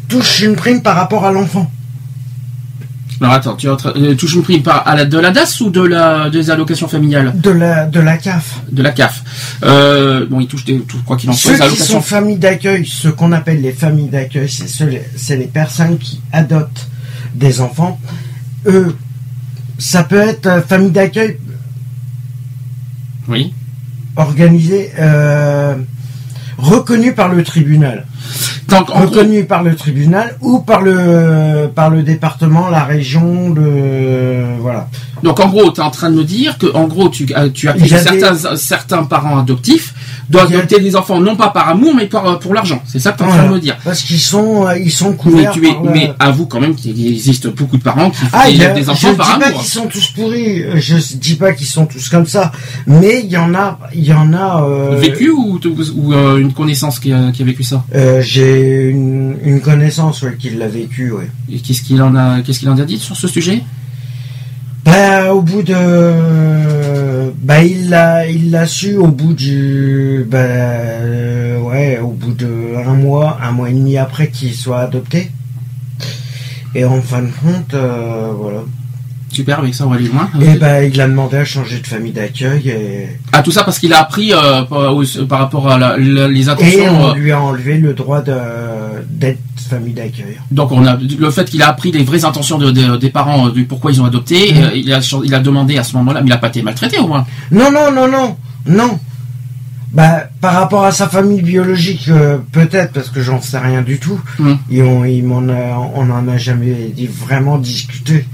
touchent 0.08 0.40
une 0.40 0.56
prime 0.56 0.82
par 0.82 0.96
rapport 0.96 1.26
à 1.26 1.34
l'enfant. 1.34 1.70
Alors 3.20 3.34
attends, 3.34 3.56
tu 3.56 3.68
es 3.68 3.70
en 3.70 3.76
train 3.76 3.94
euh, 3.98 4.16
touche 4.16 4.36
une 4.36 4.44
prime 4.44 4.64
par 4.64 4.88
à 4.88 4.96
la 4.96 5.06
de 5.06 5.18
la 5.18 5.32
DAS 5.32 5.60
ou 5.62 5.70
de 5.70 5.82
la 5.82 6.30
des 6.30 6.50
allocations 6.50 6.88
familiales? 6.88 7.34
De 7.36 7.50
la, 7.50 7.86
de 7.86 8.00
la 8.00 8.18
CAF. 8.18 8.62
de 8.72 8.82
la 8.82 8.92
CAF. 8.92 9.24
Euh, 9.64 10.26
bon, 10.30 10.40
ils 10.40 10.48
touchent 10.48 10.66
des 10.66 10.80
tout 10.80 10.98
quoi 11.06 11.18
qu'il 11.18 11.30
en 11.30 11.34
soit 11.34 11.58
Ceux 11.58 11.70
qui 11.70 11.78
sont 11.78 12.02
familles 12.02 12.38
d'accueil, 12.38 12.86
ce 12.86 13.08
qu'on 13.08 13.32
appelle 13.32 13.62
les 13.62 13.72
familles 13.72 14.10
d'accueil, 14.10 14.50
c'est 14.50 15.36
les 15.38 15.48
personnes 15.48 15.98
qui 15.98 16.22
adoptent 16.32 16.88
des 17.36 17.62
enfants. 17.62 18.00
Eux, 18.66 18.96
ça 19.78 20.04
peut 20.04 20.20
être 20.20 20.46
euh, 20.48 20.62
famille 20.62 20.92
d'accueil 20.92 21.38
Oui. 23.28 23.54
organisée, 24.16 24.92
euh, 25.00 25.76
reconnue 26.58 27.14
par 27.14 27.30
le 27.30 27.44
tribunal. 27.44 28.06
Donc, 28.70 28.88
gros, 28.88 29.02
reconnu 29.02 29.46
par 29.46 29.64
le 29.64 29.76
tribunal 29.76 30.36
ou 30.42 30.60
par 30.60 30.82
le 30.82 31.70
par 31.74 31.90
le 31.90 32.04
département, 32.04 32.70
la 32.70 32.84
région, 32.84 33.54
le 33.54 34.58
voilà. 34.60 34.88
donc 35.24 35.40
en 35.40 35.48
gros, 35.50 35.72
tu 35.72 35.82
es 35.82 35.84
en 35.84 35.92
train 35.92 36.10
de 36.10 36.16
me 36.16 36.24
dire 36.24 36.58
que 36.58 36.68
en 36.74 36.88
gros, 36.88 37.10
tu, 37.10 37.28
euh, 37.36 37.50
tu 37.54 37.68
as 37.70 37.76
certains, 37.88 38.56
certains 38.56 39.04
parents 39.04 39.38
adoptifs 39.38 39.94
doivent 40.30 40.52
adopter 40.52 40.80
des 40.80 40.96
enfants 40.96 41.20
non 41.20 41.36
pas 41.36 41.50
par 41.50 41.70
amour, 41.70 41.94
mais 41.96 42.08
par, 42.08 42.40
pour 42.40 42.54
l'argent. 42.56 42.82
C'est 42.88 42.98
ça 43.00 43.12
que 43.12 43.20
tu 43.20 43.24
es 43.24 43.28
en 43.28 43.30
train 43.30 43.48
de 43.48 43.54
me 43.54 43.60
dire. 43.60 43.78
Parce 43.84 44.02
qu'ils 44.02 44.20
sont 44.20 44.66
euh, 44.68 44.78
ils 44.78 44.92
sont 44.92 45.12
Mais, 45.12 45.16
couverts 45.18 45.52
tu 45.52 45.68
es, 45.68 45.72
par 45.74 45.84
le- 45.84 45.90
mais 45.92 46.14
avoue 46.20 46.48
quand 46.48 46.60
même 46.60 46.74
qu'il 46.76 47.08
existe 47.08 47.48
beaucoup 47.48 47.78
de 47.78 47.84
parents 47.84 48.10
qui 48.10 48.24
Ah, 48.34 48.50
il 48.50 48.58
y 48.58 48.62
a- 48.62 48.66
élèvent 48.72 48.78
des 48.78 48.84
je 48.86 48.90
enfants 48.92 49.14
par 49.16 49.34
dis 49.36 49.40
pas 49.42 49.48
amour. 49.50 49.60
qu'ils 49.62 49.70
sont 49.72 49.86
tous 49.86 50.08
pourris, 50.08 50.64
euh, 50.64 50.74
je 50.78 50.96
dis 51.18 51.36
pas 51.36 51.54
qu'ils 51.54 51.68
sont 51.68 51.86
tous 51.86 52.10
comme 52.10 52.26
ça, 52.26 52.52
mais 52.88 53.22
il 53.24 53.30
y 53.32 53.38
en 53.38 53.54
a, 53.54 53.78
il 53.94 54.04
y 54.04 54.14
en 54.14 54.34
a. 54.34 54.64
euh, 54.64 54.96
Vécu 54.98 55.30
ou, 55.30 55.60
ou 55.96 56.14
euh, 56.14 56.38
une 56.40 56.54
connaissance 56.54 57.00
qui 57.00 57.14
a, 57.14 57.32
qui 57.32 57.44
a 57.44 57.46
vécu 57.46 57.64
ça? 57.64 57.84
Euh, 57.94 58.15
J'ai 58.22 58.90
une, 58.90 59.38
une 59.44 59.62
connaissance 59.62 60.22
ouais, 60.22 60.36
qui 60.38 60.50
l'a 60.52 60.68
vécu, 60.68 61.12
ouais. 61.12 61.30
Et 61.52 61.60
qu'est-ce 61.60 61.82
qu'il 61.82 62.02
en 62.02 62.16
a, 62.16 62.42
qu'est-ce 62.42 62.60
qu'il 62.60 62.70
en 62.70 62.78
a 62.78 62.86
dit 62.86 62.98
sur 62.98 63.16
ce 63.16 63.28
sujet? 63.28 63.64
Bah, 64.84 65.34
au 65.34 65.42
bout 65.42 65.64
de, 65.64 67.32
bah, 67.42 67.64
il 67.64 67.90
l'a, 67.90 68.28
il 68.28 68.52
l'a 68.52 68.68
su 68.68 68.98
au 68.98 69.08
bout 69.08 69.34
du, 69.34 70.26
bah, 70.30 70.38
euh, 70.38 71.60
ouais, 71.60 72.00
au 72.00 72.12
bout 72.12 72.34
de 72.34 72.76
un 72.86 72.94
mois, 72.94 73.40
un 73.42 73.52
mois 73.52 73.70
et 73.70 73.74
demi 73.74 73.98
après 73.98 74.30
qu'il 74.30 74.54
soit 74.54 74.82
adopté. 74.82 75.32
Et 76.76 76.86
en 76.86 77.02
fin 77.02 77.24
de 77.24 77.32
compte, 77.42 77.74
euh, 77.74 78.32
voilà. 78.38 78.60
Super, 79.36 79.60
avec 79.60 79.74
ça 79.76 79.86
on 79.86 79.90
va 79.90 79.98
aller 79.98 80.08
loin. 80.08 80.30
Et 80.42 80.58
bah, 80.58 80.84
il 80.84 81.00
a 81.02 81.08
demandé 81.08 81.38
à 81.38 81.46
changer 81.46 81.80
de 81.80 81.88
famille 81.88 82.12
d'accueil 82.14 82.70
et, 82.70 83.08
Ah 83.32 83.42
tout 83.44 83.52
ça 83.52 83.64
parce 83.64 83.80
qu'il 83.80 83.92
a 83.94 84.00
appris 84.02 84.34
euh, 84.34 84.64
par, 85.28 85.40
rapport 85.40 85.70
à 85.70 85.78
la- 85.78 85.98
la- 85.98 86.28
les 86.28 86.46
et 86.46 86.50
intentions. 86.50 87.02
on 87.02 87.10
euh, 87.12 87.16
lui 87.16 87.32
a 87.32 87.42
enlevé 87.42 87.78
le 87.78 87.94
droit 87.94 88.22
d'être 88.22 89.40
famille 89.70 89.94
d'accueil. 89.94 90.38
donc 90.52 90.72
on 90.72 90.86
a 90.86 90.96
le 90.96 91.32
fait 91.32 91.50
qu'il 91.50 91.62
a 91.64 91.70
appris 91.70 91.92
les 91.92 92.04
vraies 92.04 92.24
intentions 92.24 92.58
de- 92.60 92.70
de- 92.72 92.98
des 92.98 93.10
parents 93.10 93.48
euh, 93.48 93.52
du 93.52 93.66
pourquoi 93.66 93.92
ils 93.92 94.02
ont 94.02 94.06
adopté. 94.06 94.54
Mhm. 94.54 94.64
euh, 94.64 94.70
il, 94.76 94.94
a, 94.94 95.00
il 95.24 95.34
a 95.34 95.40
demandé 95.40 95.78
à 95.78 95.84
ce 95.84 95.96
moment-là, 95.98 96.22
mais 96.22 96.28
il 96.30 96.34
a 96.34 96.38
pas 96.38 96.48
été 96.50 96.62
maltraité 96.62 97.00
au 97.00 97.08
moins. 97.08 97.26
Non, 97.52 97.72
non, 97.72 97.92
non, 97.92 98.08
non, 98.08 98.38
non. 98.68 99.00
Bah, 99.92 100.26
par 100.42 100.54
rapport 100.56 100.84
à 100.84 100.92
sa 100.92 101.08
famille 101.08 101.42
biologique, 101.42 102.10
euh, 102.10 102.38
peut-être, 102.52 102.92
parce 102.92 103.10
que 103.10 103.22
j'en 103.22 103.42
sais 103.42 103.58
rien 103.58 103.82
du 103.82 103.98
tout. 103.98 104.20
Et 104.70 104.82
on, 104.84 105.06
il 105.06 105.24
m'en 105.24 105.48
a- 105.48 105.90
on 105.96 106.10
en 106.12 106.28
a 106.28 106.38
jamais 106.38 106.94
vraiment 107.26 107.58
discuté. 107.58 108.26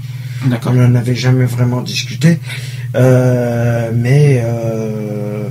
On 0.66 0.72
n'en 0.72 0.94
avait 0.94 1.14
jamais 1.14 1.44
vraiment 1.44 1.80
discuté. 1.82 2.38
Euh, 2.94 3.90
mais 3.94 4.42
euh, 4.44 5.48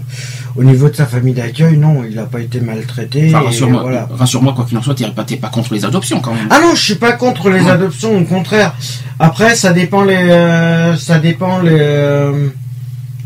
au 0.56 0.64
niveau 0.64 0.90
de 0.90 0.96
sa 0.96 1.06
famille 1.06 1.34
d'accueil, 1.34 1.78
non, 1.78 2.04
il 2.08 2.16
n'a 2.16 2.24
pas 2.24 2.40
été 2.40 2.60
maltraité. 2.60 3.32
Enfin, 3.34 3.46
rassure-moi, 3.46 3.82
voilà. 3.82 4.08
quoi 4.54 4.66
qu'il 4.66 4.78
en 4.78 4.82
soit, 4.84 4.96
pas, 5.16 5.24
t'es 5.24 5.38
pas 5.38 5.50
contre 5.50 5.74
les 5.74 5.84
adoptions 5.86 6.20
quand 6.20 6.34
même. 6.34 6.48
Ah 6.50 6.60
non, 6.62 6.76
je 6.76 6.82
suis 6.82 6.96
pas 6.96 7.14
contre 7.14 7.50
les 7.50 7.62
Ouais. 7.62 7.72
adoptions, 7.72 8.16
au 8.18 8.24
contraire. 8.26 8.76
Après, 9.20 9.56
ça 9.56 9.74
dépend 9.74 10.04
les, 10.04 10.16
euh, 10.16 10.96
ça 10.98 11.20
dépend 11.20 11.60
les. 11.62 11.78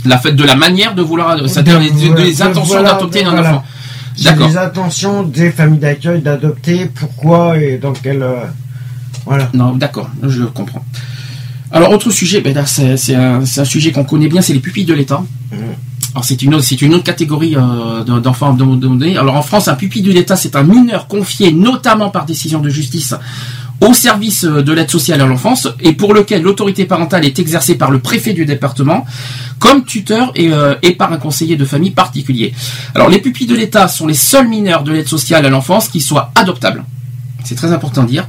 La 0.06 0.17
de 0.17 0.43
la 0.43 0.56
manière 0.56 0.93
de 0.93 1.01
vouloir, 1.01 1.38
c'est-à-dire 1.49 1.80
les, 1.80 1.89
de- 1.89 2.15
les 2.21 2.36
de- 2.36 2.41
intentions 2.43 2.84
d'adopter 2.84 3.25
un 3.25 3.32
voilà. 3.32 3.49
enfant. 3.49 3.63
D'accord. 4.23 4.47
les 4.47 4.58
intentions 4.58 5.23
des 5.23 5.51
familles 5.51 5.80
d'accueil 5.80 6.21
d'adopter, 6.21 6.86
pourquoi 6.86 7.58
et 7.58 7.78
dans 7.80 7.91
quel. 7.91 8.23
voilà. 9.25 9.49
Non, 9.54 9.73
d'accord, 9.75 10.10
je 10.23 10.43
comprends. 10.43 10.86
Alors, 11.71 11.91
autre 11.91 12.12
sujet, 12.12 12.41
ben 12.41 12.54
là, 12.54 12.65
c'est 12.65 13.15
un, 13.15 13.43
sujet 13.65 13.91
qu'on 13.91 14.04
connaît 14.04 14.28
bien, 14.28 14.41
c'est 14.41 14.54
les 14.54 14.60
pupilles 14.60 14.86
de 14.86 14.93
l'État. 14.93 15.23
Mhm. 15.51 15.58
Alors, 16.13 16.23
c'est 16.23 16.41
une, 16.41 16.56
autre- 16.56 16.63
c'est 16.63 16.82
une 16.82 16.93
autre 16.93 17.04
catégorie 17.04 17.56
euh, 17.58 18.04
de- 18.04 18.19
d'enfants 18.19 18.51
abandonnés. 18.51 19.17
Alors, 19.17 19.36
en 19.36 19.41
France, 19.41 19.67
un 19.67 19.75
pupille 19.75 20.01
de 20.01 20.12
l'État, 20.12 20.36
c'est 20.38 20.56
un 20.56 20.63
mineur 20.63 21.08
confié, 21.08 21.51
notamment 21.51 22.10
par 22.10 22.25
décision 22.25 22.60
de 22.62 22.69
justice, 22.69 23.13
au 23.82 23.93
service 23.93 24.45
euh, 24.45 24.62
de 24.63 24.71
l'aide 24.71 24.89
sociale 24.89 25.19
à 25.19 25.25
l'enfance 25.25 25.67
et 25.82 25.91
pour 25.91 26.13
lequel 26.13 26.41
l'autorité 26.43 26.86
parentale 26.86 27.25
est 27.25 27.38
exercée 27.39 27.75
par 27.75 27.91
le 27.91 27.99
préfet 27.99 28.32
du 28.32 28.45
département 28.45 29.06
comme 29.60 29.84
tuteur 29.84 30.32
et, 30.36 30.54
euh, 30.54 30.75
et 30.84 30.93
par 30.93 31.12
un 31.12 31.17
conseiller 31.17 31.58
de 31.58 31.65
famille 31.65 31.91
particulier. 31.91 32.54
Alors, 32.93 33.10
les 33.10 33.19
pupilles 33.19 33.47
de 33.47 33.56
l'État 33.56 33.89
sont 33.89 34.08
les 34.08 34.13
seuls 34.13 34.47
mineurs 34.47 34.84
de 34.84 34.93
l'aide 34.93 35.10
sociale 35.10 35.45
à 35.45 35.49
l'enfance 35.49 35.89
qui 35.89 35.99
soient 35.99 36.32
adoptables. 36.36 36.86
C'est 37.43 37.56
très 37.56 37.73
important 37.73 38.04
de 38.04 38.08
dire 38.10 38.25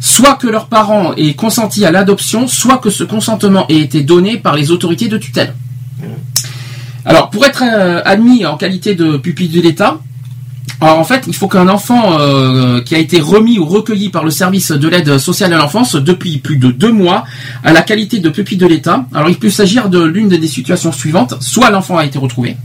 soit 0.00 0.34
que 0.34 0.46
leurs 0.46 0.66
parents 0.66 1.14
aient 1.14 1.34
consenti 1.34 1.84
à 1.84 1.90
l'adoption, 1.90 2.46
soit 2.46 2.78
que 2.78 2.90
ce 2.90 3.04
consentement 3.04 3.66
ait 3.68 3.78
été 3.78 4.02
donné 4.02 4.36
par 4.38 4.54
les 4.54 4.70
autorités 4.70 5.08
de 5.08 5.18
tutelle. 5.18 5.54
Alors, 7.04 7.30
pour 7.30 7.46
être 7.46 7.62
euh, 7.64 8.02
admis 8.04 8.44
en 8.44 8.56
qualité 8.56 8.94
de 8.94 9.16
pupille 9.16 9.48
de 9.48 9.60
l'État, 9.60 9.98
en 10.80 11.04
fait, 11.04 11.24
il 11.26 11.34
faut 11.34 11.48
qu'un 11.48 11.68
enfant 11.68 12.18
euh, 12.20 12.80
qui 12.80 12.94
a 12.94 12.98
été 12.98 13.20
remis 13.20 13.58
ou 13.58 13.64
recueilli 13.64 14.10
par 14.10 14.24
le 14.24 14.30
service 14.30 14.70
de 14.70 14.88
l'aide 14.88 15.18
sociale 15.18 15.52
à 15.52 15.56
l'enfance 15.56 15.96
depuis 15.96 16.38
plus 16.38 16.56
de 16.56 16.70
deux 16.70 16.92
mois 16.92 17.24
à 17.64 17.72
la 17.72 17.82
qualité 17.82 18.20
de 18.20 18.28
pupille 18.28 18.58
de 18.58 18.66
l'État. 18.66 19.06
Alors, 19.12 19.28
il 19.28 19.38
peut 19.38 19.50
s'agir 19.50 19.88
de 19.88 20.02
l'une 20.02 20.28
des 20.28 20.46
situations 20.46 20.92
suivantes. 20.92 21.34
Soit 21.40 21.70
l'enfant 21.70 21.96
a 21.96 22.04
été 22.04 22.18
retrouvé, 22.18 22.56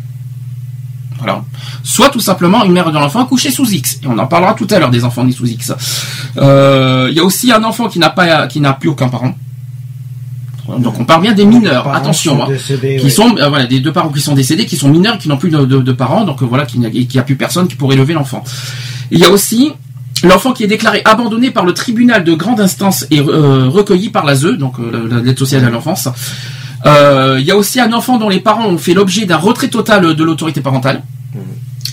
voilà. 1.23 1.43
Soit 1.83 2.09
tout 2.09 2.19
simplement 2.19 2.63
une 2.65 2.71
mère 2.73 2.89
de 2.91 2.97
l'enfant 2.97 3.25
couchée 3.25 3.51
sous 3.51 3.69
X. 3.71 3.99
Et 4.03 4.07
on 4.07 4.17
en 4.17 4.27
parlera 4.27 4.53
tout 4.53 4.67
à 4.69 4.79
l'heure 4.79 4.91
des 4.91 5.03
enfants 5.03 5.23
nés 5.23 5.31
sous 5.31 5.45
X. 5.47 5.71
Euh, 6.37 7.07
Il 7.09 7.15
y 7.15 7.19
a 7.19 7.23
aussi 7.23 7.51
un 7.51 7.63
enfant 7.63 7.87
qui 7.87 7.99
n'a 7.99 8.09
pas, 8.09 8.47
qui 8.47 8.59
n'a 8.59 8.73
plus 8.73 8.89
aucun 8.89 9.09
parent. 9.09 9.33
Donc 10.79 10.97
on 10.99 11.03
parle 11.05 11.21
bien 11.23 11.33
des 11.33 11.45
mineurs. 11.45 11.87
Attention, 11.93 12.37
sont 12.37 12.43
hein, 12.43 12.47
décédés, 12.47 12.95
qui 12.97 13.05
ouais. 13.05 13.09
sont 13.09 13.35
euh, 13.37 13.49
voilà 13.49 13.65
des 13.65 13.81
deux 13.81 13.91
parents 13.91 14.09
qui 14.09 14.21
sont 14.21 14.33
décédés, 14.33 14.65
qui 14.65 14.77
sont 14.77 14.87
mineurs, 14.89 15.17
qui 15.17 15.27
n'ont 15.27 15.37
plus 15.37 15.49
de, 15.49 15.65
de- 15.65 15.81
de 15.81 15.91
parents. 15.91 16.23
Donc 16.23 16.41
euh, 16.41 16.45
voilà, 16.45 16.65
qui 16.65 16.79
qui 17.07 17.19
a 17.19 17.23
plus 17.23 17.35
personne 17.35 17.67
qui 17.67 17.75
pourrait 17.75 17.95
élever 17.95 18.13
l'enfant. 18.13 18.43
Il 19.11 19.19
y 19.19 19.25
a 19.25 19.29
aussi 19.29 19.73
L'enfant 20.23 20.53
qui 20.53 20.63
est 20.63 20.67
déclaré 20.67 21.01
abandonné 21.03 21.51
par 21.51 21.65
le 21.65 21.73
tribunal 21.73 22.23
de 22.23 22.33
grande 22.33 22.61
instance 22.61 23.05
et 23.11 23.19
euh, 23.19 23.67
recueilli 23.67 24.09
par 24.09 24.23
l'ASE, 24.25 24.45
donc 24.57 24.75
euh, 24.79 25.09
la- 25.11 25.19
l'aide 25.19 25.37
sociale 25.37 25.65
à 25.65 25.69
l'enfance. 25.69 26.07
Euh, 26.85 27.37
Il 27.39 27.45
y 27.45 27.51
a 27.51 27.55
aussi 27.57 27.79
un 27.79 27.93
enfant 27.93 28.17
dont 28.17 28.29
les 28.29 28.39
parents 28.39 28.67
ont 28.67 28.77
fait 28.77 28.93
l'objet 28.93 29.25
d'un 29.25 29.37
retrait 29.37 29.69
total 29.69 30.15
de 30.15 30.23
l'autorité 30.23 30.61
parentale. 30.61 31.03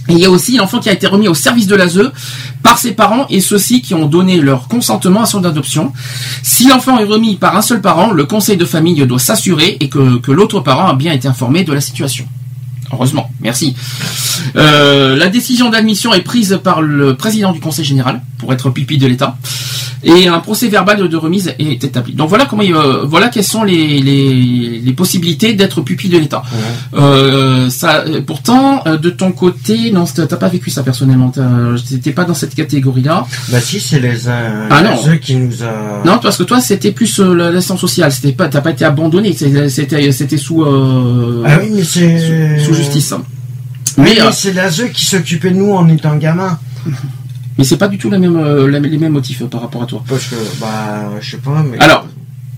Et 0.08 0.14
il 0.14 0.18
y 0.18 0.24
a 0.24 0.30
aussi 0.30 0.56
l'enfant 0.56 0.80
qui 0.80 0.88
a 0.88 0.92
été 0.92 1.06
remis 1.06 1.28
au 1.28 1.34
service 1.34 1.68
de 1.68 1.76
l'ASE 1.76 2.10
par 2.64 2.78
ses 2.78 2.92
parents 2.92 3.26
et 3.30 3.40
ceux-ci 3.40 3.80
qui 3.80 3.94
ont 3.94 4.06
donné 4.06 4.40
leur 4.40 4.66
consentement 4.66 5.22
à 5.22 5.26
son 5.26 5.44
adoption. 5.44 5.92
Si 6.42 6.66
l'enfant 6.66 6.98
est 6.98 7.04
remis 7.04 7.36
par 7.36 7.56
un 7.56 7.62
seul 7.62 7.80
parent, 7.80 8.10
le 8.10 8.24
conseil 8.24 8.56
de 8.56 8.64
famille 8.64 9.06
doit 9.06 9.20
s'assurer 9.20 9.76
et 9.78 9.88
que, 9.88 10.30
l'autre 10.32 10.60
parent 10.60 10.88
a 10.88 10.94
bien 10.94 11.12
été 11.12 11.28
informé 11.28 11.62
de 11.62 11.72
la 11.72 11.80
situation. 11.80 12.26
Heureusement, 12.92 13.30
merci. 13.40 13.76
Euh, 14.56 15.16
la 15.16 15.28
décision 15.28 15.70
d'admission 15.70 16.12
est 16.12 16.22
prise 16.22 16.58
par 16.62 16.82
le 16.82 17.14
président 17.14 17.52
du 17.52 17.60
conseil 17.60 17.84
général 17.84 18.20
pour 18.40 18.52
être 18.52 18.70
pipi 18.70 18.98
de 18.98 19.06
l'État 19.06 19.36
et 20.02 20.28
un 20.28 20.40
procès 20.40 20.68
verbal 20.68 21.08
de 21.08 21.16
remise 21.16 21.52
est 21.58 21.84
établi. 21.84 22.14
Donc 22.14 22.28
voilà 22.28 22.46
comment, 22.46 22.62
euh, 22.62 23.04
voilà 23.04 23.28
quelles 23.28 23.44
sont 23.44 23.64
les, 23.64 24.00
les, 24.00 24.80
les 24.80 24.92
possibilités 24.92 25.52
d'être 25.52 25.82
pupille 25.82 26.10
de 26.10 26.18
l'État. 26.18 26.42
Euh, 26.94 27.68
ça, 27.68 28.04
euh, 28.06 28.22
pourtant, 28.22 28.82
de 28.86 29.10
ton 29.10 29.32
côté, 29.32 29.90
non, 29.90 30.04
t'as 30.04 30.26
pas 30.26 30.48
vécu 30.48 30.70
ça 30.70 30.82
personnellement. 30.82 31.32
T'étais 31.88 32.12
pas 32.12 32.24
dans 32.24 32.34
cette 32.34 32.54
catégorie-là. 32.54 33.26
Bah 33.48 33.60
si, 33.60 33.80
c'est 33.80 34.00
les, 34.00 34.26
euh, 34.28 34.68
Ah 34.70 34.82
non. 34.82 34.96
ceux 34.96 35.16
qui 35.16 35.36
nous 35.36 35.62
a... 35.62 36.02
Non, 36.04 36.18
parce 36.18 36.36
que 36.38 36.44
toi, 36.44 36.60
c'était 36.60 36.92
plus 36.92 37.18
l'assistance 37.18 37.80
sociale. 37.80 38.12
C'était 38.12 38.32
pas, 38.32 38.48
t'as 38.48 38.60
pas 38.62 38.70
été 38.70 38.84
abandonné. 38.84 39.34
C'était, 39.34 40.12
c'était 40.12 40.38
sous, 40.38 40.64
Ah 40.64 41.58
oui, 41.62 41.70
mais 41.74 41.84
c'est... 41.84 42.58
sous, 42.58 42.66
sous 42.66 42.74
justice. 42.74 43.14
Mais, 43.98 44.16
mais 44.16 44.32
c'est 44.32 44.52
l'ASE 44.52 44.84
qui 44.94 45.04
s'occupait 45.04 45.50
de 45.50 45.56
nous 45.56 45.72
en 45.72 45.88
étant 45.88 46.16
gamin. 46.16 46.58
mais 47.60 47.66
c'est 47.66 47.76
pas 47.76 47.88
du 47.88 47.98
tout 47.98 48.08
la 48.08 48.18
même, 48.18 48.38
euh, 48.38 48.70
la- 48.70 48.78
les 48.80 48.96
mêmes 48.96 49.12
motifs 49.12 49.42
euh, 49.42 49.46
par 49.46 49.60
rapport 49.60 49.82
à 49.82 49.86
toi. 49.86 50.02
Parce 50.08 50.24
que, 50.28 50.34
bah, 50.58 51.10
je 51.20 51.32
sais 51.32 51.36
pas, 51.36 51.62
mais... 51.62 51.78
Alors, 51.78 52.06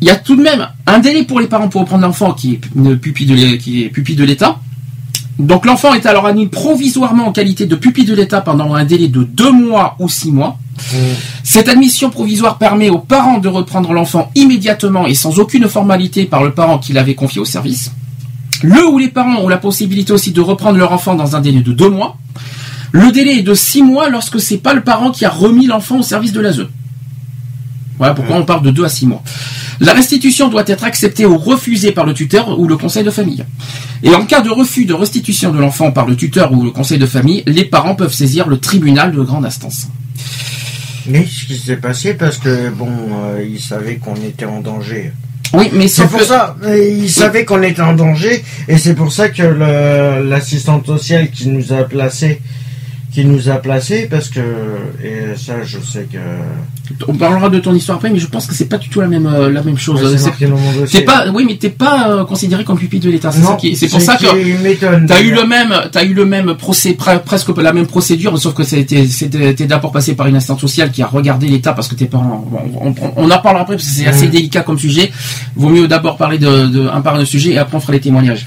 il 0.00 0.06
y 0.06 0.10
a 0.10 0.14
tout 0.14 0.36
de 0.36 0.42
même 0.42 0.68
un 0.86 1.00
délai 1.00 1.24
pour 1.24 1.40
les 1.40 1.48
parents 1.48 1.68
pour 1.68 1.80
reprendre 1.80 2.02
l'enfant 2.06 2.34
qui 2.34 2.52
est 2.52 2.60
pupille 2.96 4.14
de 4.14 4.22
l'État. 4.24 4.60
Donc 5.40 5.66
l'enfant 5.66 5.92
est 5.94 6.06
alors 6.06 6.26
admis 6.26 6.46
provisoirement 6.46 7.26
en 7.26 7.32
qualité 7.32 7.66
de 7.66 7.74
pupille 7.74 8.04
de 8.04 8.14
l'État 8.14 8.42
pendant 8.42 8.74
un 8.74 8.84
délai 8.84 9.08
de 9.08 9.24
deux 9.24 9.50
mois 9.50 9.96
ou 9.98 10.08
six 10.08 10.30
mois. 10.30 10.56
Mm. 10.92 10.96
Cette 11.42 11.68
admission 11.68 12.10
provisoire 12.10 12.58
permet 12.58 12.90
aux 12.90 12.98
parents 12.98 13.38
de 13.38 13.48
reprendre 13.48 13.92
l'enfant 13.92 14.30
immédiatement 14.36 15.08
et 15.08 15.14
sans 15.14 15.40
aucune 15.40 15.66
formalité 15.68 16.26
par 16.26 16.44
le 16.44 16.52
parent 16.52 16.78
qui 16.78 16.92
l'avait 16.92 17.16
confié 17.16 17.40
au 17.40 17.44
service. 17.44 17.90
Le 18.62 18.86
ou 18.86 18.98
les 18.98 19.08
parents 19.08 19.38
ont 19.40 19.48
la 19.48 19.56
possibilité 19.56 20.12
aussi 20.12 20.30
de 20.30 20.40
reprendre 20.40 20.78
leur 20.78 20.92
enfant 20.92 21.16
dans 21.16 21.34
un 21.34 21.40
délai 21.40 21.62
de 21.62 21.72
deux 21.72 21.88
mois. 21.90 22.16
Le 22.92 23.10
délai 23.10 23.38
est 23.38 23.42
de 23.42 23.54
six 23.54 23.82
mois 23.82 24.08
lorsque 24.10 24.40
c'est 24.40 24.58
pas 24.58 24.74
le 24.74 24.82
parent 24.82 25.10
qui 25.10 25.24
a 25.24 25.30
remis 25.30 25.66
l'enfant 25.66 25.98
au 25.98 26.02
service 26.02 26.32
de 26.32 26.40
l'ASE. 26.40 26.66
Voilà 27.98 28.14
pourquoi 28.14 28.36
on 28.36 28.44
parle 28.44 28.62
de 28.62 28.70
deux 28.70 28.84
à 28.84 28.88
six 28.88 29.06
mois. 29.06 29.22
La 29.80 29.92
restitution 29.94 30.48
doit 30.48 30.64
être 30.66 30.84
acceptée 30.84 31.24
ou 31.24 31.38
refusée 31.38 31.92
par 31.92 32.04
le 32.04 32.14
tuteur 32.14 32.58
ou 32.58 32.68
le 32.68 32.76
conseil 32.76 33.04
de 33.04 33.10
famille. 33.10 33.44
Et 34.02 34.14
en 34.14 34.24
cas 34.26 34.40
de 34.40 34.50
refus 34.50 34.84
de 34.84 34.94
restitution 34.94 35.52
de 35.52 35.58
l'enfant 35.58 35.90
par 35.90 36.06
le 36.06 36.16
tuteur 36.16 36.52
ou 36.52 36.62
le 36.62 36.70
conseil 36.70 36.98
de 36.98 37.06
famille, 37.06 37.42
les 37.46 37.64
parents 37.64 37.94
peuvent 37.94 38.12
saisir 38.12 38.48
le 38.48 38.58
tribunal 38.58 39.12
de 39.12 39.20
grande 39.22 39.44
instance. 39.46 39.88
Mais 41.06 41.26
ce 41.26 41.46
qui 41.46 41.56
s'est 41.58 41.76
passé, 41.78 42.14
parce 42.14 42.36
que, 42.38 42.70
bon, 42.70 42.88
euh, 43.24 43.44
ils 43.48 43.60
savaient 43.60 43.96
qu'on 43.96 44.14
était 44.16 44.44
en 44.44 44.60
danger. 44.60 45.12
Oui, 45.52 45.68
mais 45.72 45.88
C'est 45.88 46.06
pour 46.06 46.20
que- 46.20 46.24
ça, 46.24 46.56
ils 46.64 47.10
savaient 47.10 47.44
qu'on 47.44 47.62
était 47.62 47.82
en 47.82 47.92
danger, 47.94 48.44
et 48.68 48.78
c'est 48.78 48.94
pour 48.94 49.12
ça 49.12 49.28
que 49.28 49.42
l'assistante 50.28 50.86
sociale 50.86 51.30
qui 51.30 51.48
nous 51.48 51.72
a 51.72 51.82
placés, 51.84 52.40
qui 53.12 53.24
nous 53.26 53.50
a 53.50 53.56
placés 53.56 54.06
parce 54.10 54.28
que 54.30 54.40
et 55.04 55.36
ça 55.36 55.62
je 55.64 55.78
sais 55.80 56.06
que 56.10 56.18
On 57.06 57.14
parlera 57.14 57.50
de 57.50 57.58
ton 57.58 57.74
histoire 57.74 57.96
après, 57.98 58.10
mais 58.10 58.18
je 58.18 58.26
pense 58.26 58.46
que 58.46 58.54
c'est 58.54 58.64
pas 58.68 58.78
du 58.78 58.88
tout 58.88 59.00
la 59.02 59.06
même 59.06 59.26
euh, 59.26 59.50
la 59.50 59.62
même 59.62 59.76
chose. 59.78 60.02
Ouais, 60.02 60.16
c'est. 60.18 60.30
T'es 60.90 61.02
pas, 61.04 61.26
oui, 61.32 61.44
mais 61.46 61.56
t'es 61.56 61.68
pas 61.70 62.08
euh, 62.10 62.24
considéré 62.24 62.64
comme 62.64 62.78
pupille 62.78 63.00
de 63.00 63.10
l'État. 63.10 63.30
C'est 63.30 63.40
Non, 63.40 63.48
ça 63.48 63.56
qui, 63.56 63.76
c'est 63.76 63.88
pour 63.88 64.00
ça 64.00 64.16
que 64.16 64.24
t'as 65.06 65.20
eu 65.22 65.30
le 65.32 65.44
même, 65.46 65.74
t'as 65.92 66.04
eu 66.04 66.14
le 66.14 66.24
même 66.24 66.54
procès, 66.54 66.92
pre- 66.92 67.20
presque 67.22 67.48
la 67.56 67.72
même 67.74 67.86
procédure, 67.86 68.38
sauf 68.38 68.54
que 68.54 68.62
c'était, 68.64 69.06
c'était 69.06 69.66
d'abord 69.66 69.92
passé 69.92 70.14
par 70.14 70.26
une 70.26 70.36
instance 70.36 70.60
sociale 70.60 70.90
qui 70.90 71.02
a 71.02 71.06
regardé 71.06 71.48
l'État 71.48 71.72
parce 71.74 71.88
que 71.88 71.94
tes 71.94 72.06
parents. 72.06 72.44
bon, 72.50 72.60
on, 72.80 72.88
on- 72.90 73.12
on 73.16 73.30
en 73.30 73.38
parlera 73.38 73.62
après 73.62 73.76
parce 73.76 73.86
que 73.86 73.94
c'est 73.94 74.06
assez 74.06 74.24
Mhm. 74.26 74.30
délicat 74.32 74.60
comme 74.62 74.78
sujet. 74.78 75.12
Vaut 75.54 75.68
mieux 75.68 75.86
d'abord 75.86 76.16
parler 76.16 76.38
de, 76.38 76.66
de 76.66 76.88
un 76.88 77.00
par 77.02 77.14
un 77.16 77.24
sujet 77.26 77.50
et 77.52 77.58
après 77.58 77.76
on 77.76 77.80
fera 77.80 77.92
les 77.92 78.00
témoignages. 78.00 78.46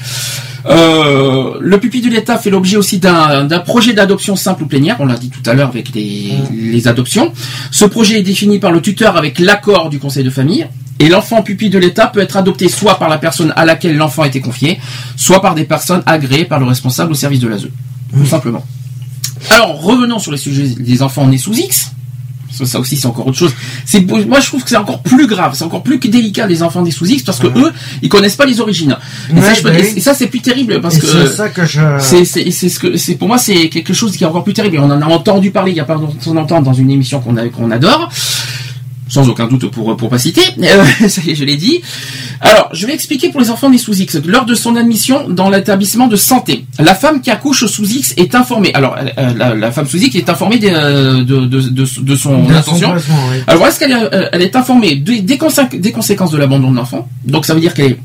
Euh, 0.68 1.58
le 1.60 1.80
pupille 1.80 2.02
de 2.02 2.10
l'État 2.10 2.38
fait 2.38 2.50
l'objet 2.50 2.78
aussi 2.78 3.00
d'un 3.00 3.48
projet 3.60 3.94
d'adoption 3.94 4.36
simple 4.36 4.64
ou 4.64 4.68
plénière, 4.68 4.98
on 5.00 5.06
l'a 5.06 5.18
dit 5.18 5.30
tout 5.30 5.48
à 5.50 5.54
l'heure 5.54 5.70
avec 5.70 5.94
les, 5.94 6.34
les 6.52 6.88
adoptions. 6.88 7.34
Ce 7.72 7.86
projet 7.86 8.20
est 8.20 8.24
défini 8.24 8.60
par 8.60 8.72
le 8.72 8.82
tuteur 8.82 9.18
avec 9.18 9.40
l'accord 9.40 9.90
du 9.90 10.00
conseil 10.00 10.24
de 10.24 10.30
famille. 10.30 10.68
Et 10.98 11.10
l'enfant 11.10 11.42
pupille 11.42 11.70
de 11.70 11.78
l'État 11.78 12.08
peut 12.08 12.22
être 12.22 12.38
adopté 12.38 12.70
soit 12.70 12.98
par 12.98 13.10
la 13.10 13.18
personne 13.18 13.52
à 13.58 13.66
laquelle 13.66 13.98
l'enfant 13.98 14.24
a 14.24 14.28
été 14.28 14.40
confié, 14.40 14.80
soit 15.18 15.42
par 15.42 15.54
des 15.54 15.66
personnes 15.66 16.02
agréées 16.06 16.46
par 16.46 16.60
le 16.60 16.66
responsable 16.66 17.12
au 17.12 17.16
service 17.16 17.42
de 17.42 17.50
l'ASE. 17.50 17.68
Tout 18.14 18.26
simplement. 18.26 18.66
Alors, 19.50 19.82
revenons 19.82 20.20
sur 20.20 20.32
les 20.32 20.38
sujets 20.38 20.68
des 20.68 21.02
enfants 21.02 21.28
nés 21.28 21.38
sous 21.38 21.54
X. 21.54 21.92
Ça, 22.64 22.80
aussi, 22.80 22.96
c'est 22.98 23.08
encore 23.08 23.28
autre 23.28 23.38
chose. 23.38 23.54
C'est, 23.86 24.10
moi, 24.10 24.40
je 24.40 24.48
trouve 24.48 24.64
que 24.64 24.70
c'est 24.70 24.78
encore 24.78 25.02
plus 25.02 25.28
grave, 25.28 25.54
c'est 25.56 25.64
encore 25.66 25.84
plus 25.84 25.98
délicat 25.98 26.48
les 26.48 26.64
enfants 26.64 26.82
nés 26.82 26.92
sous 26.92 27.06
X 27.06 27.24
parce 27.24 27.40
que 27.40 27.48
eux, 27.48 27.72
ils 28.02 28.10
connaissent 28.10 28.36
pas 28.36 28.46
les 28.46 28.60
origines. 28.62 28.96
Et, 29.36 29.42
ça, 29.42 29.48
Ouais, 29.48 29.56
je 29.56 29.64
bah 29.64 29.74
et- 29.78 29.82
oui. 29.82 29.94
et 29.98 30.02
ça, 30.02 30.14
c'est 30.14 30.28
plus 30.28 30.40
terrible 30.42 30.80
parce 30.82 30.96
Et 30.98 31.00
que 31.00 31.08
c'est 31.08 31.28
ça 31.28 31.50
que 31.50 31.66
je 31.66 31.82
c'est, 32.00 32.24
c'est, 32.26 32.50
c'est 32.52 32.70
ce 32.70 32.80
que, 32.80 32.96
c'est 32.98 33.16
pour 33.16 33.28
moi, 33.28 33.38
c'est 33.38 33.70
quelque 33.70 33.94
chose 33.94 34.16
qui 34.16 34.24
est 34.24 34.28
encore 34.28 34.44
plus 34.44 34.54
terrible. 34.54 34.76
Et 34.76 34.80
on 34.80 34.86
en 34.86 35.02
a 35.02 35.06
entendu 35.06 35.52
parler 35.52 35.72
il 35.72 35.78
y 35.78 35.80
a 35.80 35.86
pas 35.86 35.96
longtemps 36.26 36.62
dans 36.62 36.74
une 36.74 36.90
émission 36.92 37.20
qu'on 37.20 37.36
qu'on 37.50 37.72
adore. 37.72 38.10
Sans 39.08 39.30
aucun 39.30 39.48
doute 39.48 39.70
pour, 39.70 39.96
pour 39.96 40.10
pas 40.10 40.18
citer. 40.18 40.42
Euh, 40.64 40.84
ça 41.08 41.22
y 41.26 41.32
est, 41.32 41.36
je 41.36 41.46
l'ai 41.46 41.58
dit. 41.58 41.82
Alors, 42.42 42.70
je 42.74 42.88
vais 42.88 42.94
expliquer 42.94 43.30
pour 43.30 43.40
les 43.40 43.50
enfants 43.52 43.70
nés 43.70 43.78
sous 43.78 43.94
X. 43.96 44.20
Lors 44.26 44.46
de 44.46 44.56
son 44.56 44.76
admission 44.76 45.30
dans 45.30 45.50
l'établissement 45.50 46.08
de 46.08 46.16
santé, 46.16 46.66
la 46.80 46.96
femme 46.96 47.22
qui 47.22 47.30
accouche 47.30 47.66
sous 47.68 47.86
X 47.86 48.14
est 48.18 48.34
informée. 48.36 48.72
Alors, 48.74 48.96
elle- 49.00 49.14
elle- 49.16 49.38
la, 49.38 49.54
la 49.56 49.72
femme 49.72 49.86
sous 49.88 49.98
X 49.98 50.16
est 50.16 50.30
informée 50.30 50.58
de, 50.58 51.24
de, 51.24 51.46
de, 51.46 51.62
de, 51.62 51.86
de 52.02 52.16
son 52.16 52.50
intention. 52.50 52.94
oui. 52.96 53.38
Alors, 53.48 53.68
est-ce 53.68 53.80
qu'elle 53.80 53.92
est, 53.92 54.14
euh, 54.14 54.30
elle 54.32 54.42
est 54.42 54.56
informée 54.56 54.96
des, 54.96 55.22
des, 55.22 55.38
consé- 55.38 55.80
des 55.80 55.92
conséquences 55.92 56.32
de 56.32 56.38
l'abandon 56.38 56.72
de 56.72 56.76
l'enfant? 56.78 57.08
Donc, 57.26 57.46
ça 57.46 57.54
veut 57.54 57.60
dire 57.62 57.74
qu'elle 57.74 57.92
est, 57.92 57.92
euh, 57.92 57.98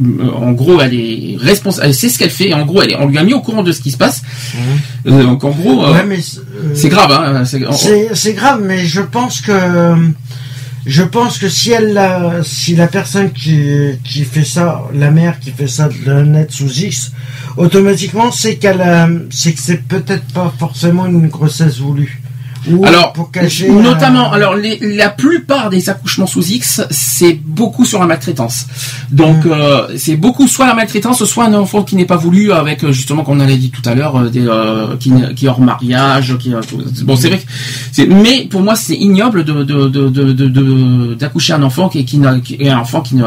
en 0.00 0.52
gros, 0.52 0.80
elle 0.80 0.94
est 0.94 1.36
responsable, 1.38 1.86
elle 1.86 1.94
sait 1.94 2.08
ce 2.08 2.18
qu'elle 2.18 2.30
fait. 2.30 2.48
Et 2.50 2.54
en 2.54 2.64
gros, 2.66 2.82
elle 2.82 2.92
est, 2.92 2.96
on 2.96 3.06
lui 3.06 3.18
a 3.18 3.22
mis 3.24 3.34
au 3.34 3.40
courant 3.40 3.62
de 3.62 3.72
ce 3.72 3.80
qui 3.80 3.90
se 3.90 3.96
passe. 3.96 4.22
Euh, 5.06 5.22
donc, 5.22 5.44
en 5.44 5.50
gros, 5.50 5.84
euh, 5.84 5.92
Ouais, 5.92 6.20
c'est- 6.20 6.38
euh, 6.40 6.72
c'est 6.74 6.88
grave. 6.88 7.10
Hein, 7.12 7.44
c'est- 7.44 8.32
grave, 8.34 8.60
mais 8.64 8.84
je 8.84 9.00
pense 9.00 9.40
que 9.40 9.52
je 10.86 11.02
pense 11.02 11.38
que 11.38 11.48
si 11.48 11.70
elle 11.70 11.94
l'a- 11.94 12.40
si 12.42 12.76
la 12.76 12.88
personne 12.88 13.30
qui 13.32 13.58
qui 14.04 14.24
fait 14.24 14.44
ça, 14.44 14.82
la 14.94 15.10
mère 15.10 15.38
qui 15.40 15.50
fait 15.50 15.66
ça 15.68 15.88
de 16.06 16.12
net 16.22 16.50
sous 16.52 16.68
X, 16.70 17.12
automatiquement 17.56 18.30
c'est 18.32 18.56
qu'elle 18.56 19.26
c'est 19.30 19.52
que 19.52 19.60
c'est 19.62 19.82
peut-être 19.82 20.26
pas 20.34 20.52
forcément 20.58 21.06
une 21.06 21.28
grossesse 21.28 21.78
voulue. 21.78 22.20
Ou 22.70 22.84
Alors, 22.86 23.12
pour 23.12 23.30
cacher 23.30 23.68
notamment, 23.68 24.32
alors 24.32 24.54
les- 24.54 24.78
la 24.80 25.10
plupart 25.10 25.70
des 25.70 25.88
accouchements 25.90 26.26
sous 26.26 26.42
X, 26.46 26.82
c'est 26.90 27.38
beaucoup 27.44 27.84
sur 27.84 28.00
la 28.00 28.06
maltraitance. 28.06 28.66
Donc, 29.10 29.44
Mm. 29.44 29.50
euh, 29.52 29.88
c'est 29.96 30.16
beaucoup 30.16 30.48
soit 30.48 30.66
la 30.66 30.74
maltraitance, 30.74 31.24
soit 31.24 31.44
un 31.44 31.54
enfant 31.54 31.82
qui 31.82 31.96
n'est 31.96 32.06
pas 32.06 32.16
voulu, 32.16 32.52
avec 32.52 32.82
euh, 32.84 32.92
justement, 32.92 33.22
comme 33.22 33.38
on 33.38 33.40
avait 33.40 33.56
dit 33.56 33.70
tout 33.70 33.86
à 33.88 33.94
l'heure, 33.94 34.16
euh, 34.16 34.28
des, 34.30 34.46
euh, 34.46 34.96
qui, 34.98 35.12
est 35.44 35.48
hors 35.48 35.60
mariage, 35.60 36.36
qui, 36.38 36.52
bon, 37.02 37.16
c'est 37.16 37.28
vrai 37.28 37.38
que 37.38 38.02
mais 38.14 38.46
pour 38.50 38.62
moi, 38.62 38.74
c'est 38.76 38.94
ignoble 38.96 39.44
de, 39.44 39.62
de, 39.62 39.88
de, 39.88 40.08
de, 40.08 40.32
de- 40.32 40.48
de- 40.48 41.14
d'accoucher 41.14 41.52
un 41.52 41.62
enfant 41.62 41.88
qui, 41.88 42.04
qui, 42.04 42.18
n'a- 42.18 42.40
qui 42.40 42.56
est 42.60 42.70
un 42.70 42.78
enfant 42.78 43.00
qui 43.02 43.16
ne, 43.16 43.24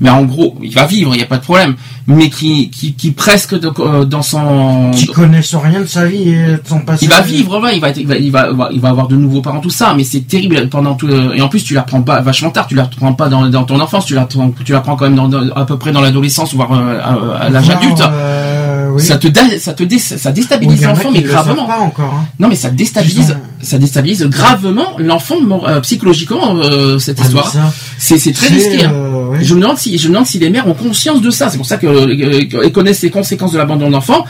mais 0.00 0.10
en 0.10 0.22
gros, 0.24 0.56
il 0.62 0.72
va 0.74 0.86
vivre, 0.86 1.14
il 1.14 1.18
n'y 1.18 1.22
a 1.22 1.26
pas 1.26 1.36
de 1.36 1.42
problème, 1.42 1.74
mais 2.06 2.30
qui, 2.30 2.70
qui, 2.70 2.94
qui 2.94 3.10
presque 3.10 3.58
de- 3.58 3.70
euh, 3.80 4.04
dans 4.04 4.22
son, 4.22 4.90
qui 4.94 5.06
connaissent 5.06 5.54
rien 5.54 5.80
de 5.80 5.86
sa 5.86 6.06
vie 6.06 6.30
et 6.30 6.42
de 6.52 6.60
son 6.64 6.80
passé. 6.80 7.04
il 7.04 7.08
va 7.10 7.16
vivre, 7.36 7.70
il 7.74 7.80
va, 7.80 7.88
être- 7.90 7.98
il 7.98 8.06
va, 8.06 8.16
il 8.16 8.30
va, 8.30 8.48
il 8.72 8.80
va 8.80 8.88
avoir 8.88 9.08
de 9.08 9.16
nouveaux 9.16 9.42
parents, 9.42 9.60
tout 9.60 9.70
ça, 9.70 9.92
mais 9.96 10.04
c'est 10.04 10.20
terrible 10.26 10.68
pendant 10.68 10.94
tout. 10.94 11.06
le- 11.06 11.36
Et 11.36 11.42
en 11.42 11.48
plus, 11.48 11.62
tu 11.64 11.74
l'apprends 11.74 12.02
pas 12.02 12.20
vachement 12.20 12.50
tard, 12.50 12.66
tu 12.66 12.74
l'apprends 12.74 13.12
pas 13.12 13.28
dans, 13.28 13.46
dans 13.48 13.64
ton 13.64 13.78
enfance, 13.80 14.06
tu 14.06 14.14
l'apprends, 14.14 14.52
tu 14.64 14.72
l'apprends 14.72 14.96
quand 14.96 15.04
même 15.04 15.16
dans, 15.16 15.28
dans- 15.28 15.50
à 15.54 15.64
peu 15.64 15.76
près 15.76 15.92
dans 15.92 16.00
l'adolescence, 16.00 16.54
voire 16.54 16.72
euh, 16.72 16.98
à, 17.00 17.44
à 17.44 17.48
l'âge 17.50 17.68
adulte. 17.70 18.00
euh, 18.00 18.69
oui. 18.94 19.02
Ça 19.02 19.16
te, 19.18 19.28
ça 19.58 19.72
te, 19.74 19.82
dé- 19.82 19.98
ça 19.98 20.32
déstabilise 20.32 20.82
l'enfant, 20.84 21.10
mais 21.12 21.22
gravement. 21.22 21.66
pas 21.66 21.78
encore. 21.78 22.14
hein. 22.14 22.26
Non, 22.38 22.48
mais 22.48 22.54
ça 22.56 22.70
déstabilise, 22.70 23.36
ça 23.62 23.78
déstabilise 23.78 24.22
gravement 24.24 24.96
l'enfant 24.98 25.36
euh, 25.66 25.80
psychologiquement 25.80 26.56
euh, 26.56 26.98
cette 26.98 27.18
Ah, 27.20 27.24
histoire. 27.24 27.52
C'est, 27.98 28.18
c'est 28.18 28.32
très 28.32 28.48
risqué. 28.48 28.84
hein. 28.84 28.92
euh. 28.94 29.38
Je 29.40 29.54
me 29.54 29.60
demande 29.60 29.78
si, 29.78 29.96
je 29.98 30.08
me 30.08 30.12
demande 30.14 30.26
si 30.26 30.38
les 30.38 30.50
mères 30.50 30.66
ont 30.68 30.74
conscience 30.74 31.20
de 31.20 31.30
ça. 31.30 31.48
C'est 31.50 31.56
pour 31.58 31.66
ça 31.66 31.76
que 31.78 31.86
euh, 31.86 32.62
elles 32.64 32.72
connaissent 32.72 33.02
les 33.02 33.10
conséquences 33.10 33.52
de 33.52 33.58
l'abandon 33.58 33.90
d'enfant. 33.90 34.24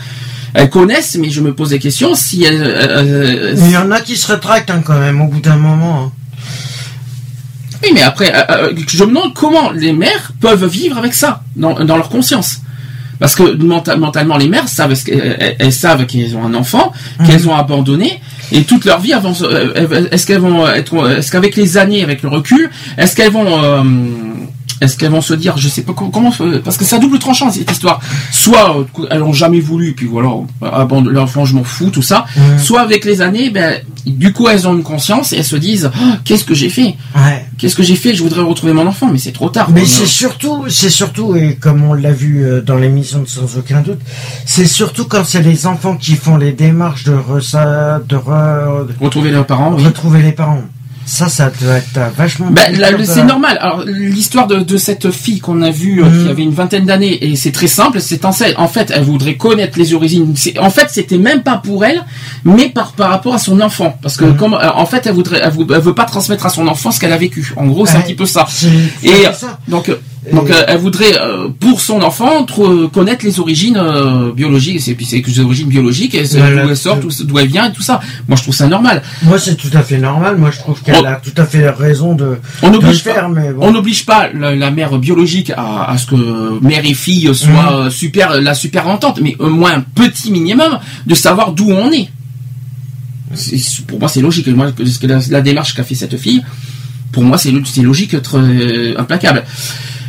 Elles 0.55 0.69
connaissent, 0.71 1.17
mais 1.21 1.31
je 1.31 1.41
me 1.41 1.55
pose 1.55 1.69
des 1.71 1.79
questions 1.79 2.15
si 2.15 2.43
elles, 2.45 2.61
euh, 2.63 3.55
Mais 3.57 3.67
il 3.69 3.73
y 3.73 3.77
en 3.77 3.91
a 3.93 4.01
qui 4.01 4.17
se 4.17 4.27
rétractent 4.27 4.71
hein, 4.71 4.83
quand 4.85 4.99
même 4.99 5.21
au 5.21 5.29
bout 5.29 5.41
d'un 5.41 5.57
moment. 5.57 6.05
hein. 6.07 6.13
Oui, 7.83 7.91
mais 7.95 8.03
après, 8.03 8.31
euh, 8.35 8.43
euh, 8.51 8.73
je 8.87 9.05
me 9.05 9.09
demande 9.09 9.33
comment 9.33 9.71
les 9.71 9.93
mères 9.93 10.33
peuvent 10.41 10.67
vivre 10.67 10.99
avec 10.99 11.15
ça 11.15 11.43
dans, 11.57 11.83
dans 11.85 11.97
leur 11.97 12.09
conscience. 12.11 12.61
Parce 13.21 13.37
que 13.37 13.43
menta- 13.57 13.97
mentalement, 13.97 14.37
les 14.39 14.49
mères 14.49 14.67
savent, 14.69 14.95
qu'elles- 15.05 15.37
elles, 15.39 15.57
elles 15.61 15.73
savent 15.73 16.07
qu'elles 16.07 16.35
ont 16.37 16.45
un 16.45 16.55
enfant, 16.55 16.93
qu'elles 17.27 17.49
ont 17.49 17.55
abandonné, 17.55 18.21
et 18.51 18.65
toute 18.65 18.85
leur 18.87 18.99
vie, 18.99 19.13
avant, 19.13 19.33
euh, 19.43 19.73
elles- 19.77 20.09
est-ce 20.11 20.27
qu'elles 20.27 20.41
vont 20.41 20.67
être, 20.67 21.09
est-ce 21.19 21.31
qu'avec 21.31 21.55
les 21.55 21.77
années, 21.77 22.03
avec 22.03 22.23
le 22.23 22.29
recul, 22.31 22.71
est-ce 22.99 23.15
qu'elles 23.15 23.31
vont, 23.31 23.63
euh, 23.63 23.83
est-ce 24.81 24.97
qu'elles 24.97 25.11
vont 25.11 25.21
se 25.21 25.35
dire, 25.35 25.57
je 25.59 25.69
sais 25.69 25.83
pas 25.83 25.93
comment, 25.93 26.33
euh, 26.41 26.61
parce 26.65 26.77
que 26.77 26.85
c'est 26.85 26.97
à 26.97 26.99
double 26.99 27.19
tranchant 27.19 27.51
cette 27.51 27.71
histoire. 27.71 28.01
Soit 28.33 28.79
euh, 28.79 28.85
elles 29.11 29.23
ont 29.23 29.33
jamais 29.33 29.61
voulu, 29.61 29.93
puis 29.95 30.07
voilà, 30.07 30.31
abandonne 30.63 31.13
l'enfant, 31.13 31.45
je 31.45 31.55
m'en 31.55 31.65
fous, 31.65 31.91
tout 31.91 32.03
ça. 32.03 32.25
Soit 32.59 32.81
avec 32.81 33.05
les 33.05 33.21
années, 33.21 33.51
ben, 33.51 33.81
du 34.07 34.33
coup, 34.33 34.49
elles 34.49 34.67
ont 34.67 34.75
une 34.75 34.83
conscience 34.83 35.33
et 35.33 35.37
elles 35.37 35.45
se 35.45 35.57
disent, 35.57 35.91
Oh, 36.01 36.05
qu'est-ce 36.25 36.45
que 36.45 36.55
j'ai 36.55 36.69
fait? 36.71 36.95
Ouais. 37.15 37.45
Qu'est-ce 37.59 37.77
que 37.77 37.83
j'ai 37.83 37.97
fait? 37.97 38.15
Je 38.15 38.23
voudrais 38.23 38.41
retrouver 38.43 38.73
mon 38.73 38.87
enfant, 38.87 39.09
mais 39.13 39.19
c'est 39.19 39.33
trop 39.33 39.51
tard. 39.51 39.71
Mais 39.71 39.85
c'est 39.85 40.07
surtout, 40.07 40.65
c'est 40.69 40.89
surtout, 40.91 41.37
et 41.37 41.57
comme 41.57 41.85
on 41.85 41.93
l'a 41.95 42.13
vu 42.13 42.43
euh, 42.45 42.63
dans 42.63 42.77
l'émission 42.77 43.21
de 43.23 43.29
sans 43.29 43.59
aucun 43.59 43.81
doute, 43.83 43.99
c'est 44.47 44.67
surtout 44.67 45.05
quand 45.05 45.25
c'est 45.25 45.43
les 45.43 45.67
enfants 45.67 45.97
qui 45.97 46.15
font 46.15 46.37
les 46.39 46.53
démarches 46.53 47.05
de, 47.05 47.13
re- 47.13 48.01
retrouver 49.01 49.31
leurs 49.31 49.47
parents. 49.47 49.75
oui. 49.77 49.85
retrouver 49.85 50.23
les 50.23 50.33
parents. 50.33 50.63
Ça, 51.13 51.29
ça 51.29 51.51
doit 51.61 51.75
être 51.79 51.97
euh, 51.97 52.09
vachement. 52.17 52.47
Ben, 52.53 52.73
de- 52.73 53.05
c'est 53.05 53.25
normal. 53.25 53.59
Alors 53.61 53.83
l'histoire 53.85 54.47
de, 54.47 54.61
de 54.61 54.77
cette 54.77 55.11
fille 55.11 55.41
qu'on 55.41 55.61
a 55.63 55.71
vue 55.71 56.03
euh, 56.03 56.07
Mhm. 56.07 56.25
qui 56.25 56.31
avait 56.31 56.43
une 56.45 56.53
vingtaine 56.55 56.87
d'années 56.87 57.19
et 57.25 57.35
c'est 57.35 57.51
très 57.51 57.67
simple. 57.67 58.01
C'est 58.01 58.25
en 58.25 58.33
fait, 58.33 58.55
en 58.57 58.69
fait, 58.69 58.93
elle 58.95 59.03
voudrait 59.03 59.35
connaître 59.37 59.77
les 59.77 59.93
origines. 59.93 60.35
En 60.61 60.71
fait, 60.71 60.87
c'était 60.91 61.19
même 61.19 61.43
pas 61.43 61.57
pour 61.57 61.85
elle, 61.85 62.05
mais 62.45 62.69
par 62.69 62.93
par 62.93 63.11
rapport 63.11 63.35
à 63.35 63.39
son 63.39 63.61
enfant, 63.61 63.99
parce 64.03 64.17
que 64.17 64.25
Mhm. 64.25 64.37
comme 64.37 64.55
euh, 64.55 64.71
en 64.75 64.87
fait, 64.87 65.05
elle 65.07 65.15
voudrait, 65.15 65.41
elle, 65.43 65.51
vou- 65.51 65.67
elle 65.75 65.81
veut 65.81 65.95
pas 65.95 66.05
transmettre 66.05 66.47
à 66.47 66.51
son 66.51 66.69
enfant 66.69 66.93
ce 66.93 67.01
qu'elle 67.01 67.13
a 67.13 67.17
vécu. 67.19 67.53
En 67.57 67.67
gros, 67.67 67.87
c'est 67.87 67.97
un 67.97 68.03
petit 68.03 68.15
peu 68.15 68.27
ça. 68.27 68.47
C'est 68.49 68.69
Et 69.03 69.25
ça. 69.35 69.59
donc, 69.67 69.91
donc 70.33 70.51
euh, 70.51 70.65
elle 70.69 70.77
voudrait 70.77 71.19
euh, 71.19 71.49
pour 71.59 71.81
son 71.81 72.03
enfant 72.03 72.45
tro- 72.45 72.89
connaître 72.89 73.25
les 73.25 73.41
origines 73.41 73.79
euh, 73.79 74.33
biologiques. 74.33 74.87
Et 74.87 74.95
puis 74.95 75.07
c'est 75.07 75.23
que 75.23 75.31
les 75.31 75.41
origines 75.41 75.69
biologiques, 75.69 76.15
et 76.15 76.25
d'où 76.25 76.37
elle 76.39 76.77
sort, 76.77 76.99
euh, 76.99 77.25
d'où 77.25 77.39
elle 77.39 77.49
vient 77.49 77.71
et 77.71 77.73
tout 77.73 77.81
ça. 77.83 78.01
Moi, 78.29 78.37
je 78.37 78.43
trouve 78.43 78.55
ça 78.55 78.67
normal. 78.69 79.03
Moi, 79.23 79.39
c'est 79.39 79.55
tout 79.57 79.71
à 79.73 79.83
fait 79.83 79.97
normal. 79.99 80.37
Moi, 80.37 80.51
je 80.51 80.59
trouve 80.59 80.83
qu'elle 80.83 81.07
a 81.07 81.15
tout 81.17 81.33
à 81.39 81.47
fait 81.47 81.71
raison 81.71 82.15
de, 82.15 82.37
On 82.63 82.69
de 82.69 82.77
le 82.77 82.81
n'oblige 82.83 83.03
pas. 83.03 83.15
faire, 83.15 83.29
mais 83.31 83.53
bon. 83.53 83.67
On 83.67 83.73
n'oblige 83.73 84.05
pas 84.05 84.29
la, 84.33 84.55
la 84.55 84.71
mère 84.71 84.99
biologique 84.99 85.53
à, 85.57 85.91
à 85.91 85.97
ce 85.97 86.07
que 86.07 86.61
mère 86.63 86.85
et 86.85 86.93
fille 86.95 87.35
soient 87.35 87.51
Mhm. 87.51 87.87
euh, 87.87 87.91
super 87.91 88.41
la 88.41 88.55
super 88.55 88.89
entente, 88.89 89.21
mais 89.23 89.37
au 89.39 89.49
moins 89.49 89.73
un 89.73 89.81
petit 89.81 90.31
minimum 90.31 90.79
de 91.07 91.15
savoir 91.15 91.53
d'où 91.53 91.71
on 91.71 91.91
est. 91.93 92.09
Pour 93.87 93.99
moi, 94.01 94.09
c'est 94.09 94.21
logique. 94.21 94.49
Moi, 94.49 94.73
la, 95.03 95.19
la 95.31 95.41
démarche 95.41 95.75
qu'a 95.75 95.85
fait 95.85 95.95
cette 95.95 96.17
fille, 96.19 96.43
pour 97.13 97.23
moi, 97.23 97.39
c'est 97.39 97.51
lo- 97.53 97.65
c'est 97.65 97.83
logique, 97.83 98.15
euh, 98.35 98.95
implacable. 98.99 99.45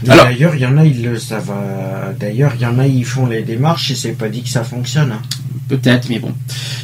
D'ailleurs, 0.03 0.55
il 0.55 0.61
y 0.61 0.65
en 0.65 0.77
a, 0.77 0.85
ils 0.85 1.03
le 1.03 1.17
savent. 1.17 1.51
D'ailleurs, 2.19 2.53
il 2.55 2.61
y 2.61 2.65
en 2.65 2.79
a, 2.79 2.87
ils 2.87 3.05
font 3.05 3.25
les 3.27 3.43
démarches 3.43 3.91
et 3.91 3.95
c'est 3.95 4.13
pas 4.13 4.29
dit 4.29 4.41
que 4.43 4.49
ça 4.49 4.63
fonctionne. 4.63 5.11
hein. 5.11 5.21
Peut-être, 5.67 6.09
mais 6.09 6.19
bon. 6.19 6.33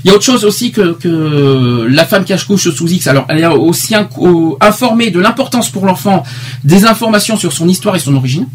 Il 0.04 0.08
y 0.10 0.12
a 0.12 0.16
autre 0.16 0.24
chose 0.24 0.46
aussi 0.46 0.72
que, 0.72 0.94
que 0.94 1.88
la 1.90 2.06
femme 2.06 2.24
qui 2.24 2.32
accouche 2.34 2.70
sous 2.70 2.88
X. 2.88 3.08
Alors, 3.08 3.26
elle 3.28 3.40
est 3.40 3.48
aussi 3.48 3.96
in- 3.96 4.08
au- 4.18 4.58
informée 4.62 5.10
de 5.10 5.20
l'importance 5.20 5.70
pour 5.70 5.86
l'enfant 5.86 6.24
des 6.64 6.86
informations 6.86 7.36
sur 7.38 7.52
son 7.52 7.68
histoire 7.68 7.96
et 7.96 8.00
son 8.00 8.16
origine. 8.16 8.48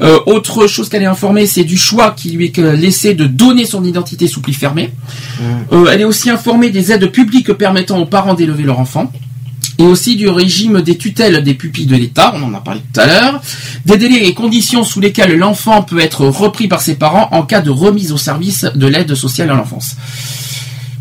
Euh, 0.00 0.18
autre 0.26 0.66
chose 0.66 0.88
qu'elle 0.88 1.02
est 1.02 1.06
informée, 1.06 1.46
c'est 1.46 1.64
du 1.64 1.76
choix 1.78 2.10
qui 2.12 2.30
lui 2.30 2.46
est 2.46 2.58
laissé 2.76 3.14
de 3.14 3.26
donner 3.26 3.64
son 3.64 3.82
identité 3.84 4.28
sous 4.28 4.40
pli 4.42 4.52
fermé. 4.54 4.92
Euh, 5.72 5.86
elle 5.90 6.02
est 6.02 6.04
aussi 6.04 6.30
informée 6.30 6.70
des 6.70 6.92
aides 6.92 7.10
publiques 7.10 7.52
permettant 7.54 7.98
aux 7.98 8.06
parents 8.06 8.34
d'élever 8.34 8.62
leur 8.64 8.78
enfant. 8.78 9.10
Et 9.78 9.84
aussi 9.84 10.16
du 10.16 10.28
régime 10.28 10.82
des 10.82 10.98
tutelles 10.98 11.42
des 11.44 11.54
pupilles 11.54 11.86
de 11.86 11.96
l'État, 11.96 12.32
on 12.34 12.42
en 12.42 12.54
a 12.54 12.60
parlé 12.60 12.80
tout 12.92 13.00
à 13.00 13.06
l'heure, 13.06 13.40
des 13.84 13.96
délais 13.96 14.26
et 14.26 14.34
conditions 14.34 14.82
sous 14.82 15.00
lesquels 15.00 15.36
l'enfant 15.38 15.82
peut 15.82 16.00
être 16.00 16.26
repris 16.26 16.66
par 16.66 16.80
ses 16.80 16.96
parents 16.96 17.28
en 17.30 17.42
cas 17.42 17.60
de 17.60 17.70
remise 17.70 18.10
au 18.10 18.16
service 18.16 18.66
de 18.74 18.86
l'aide 18.86 19.14
sociale 19.14 19.50
à 19.50 19.54
l'enfance. 19.54 19.96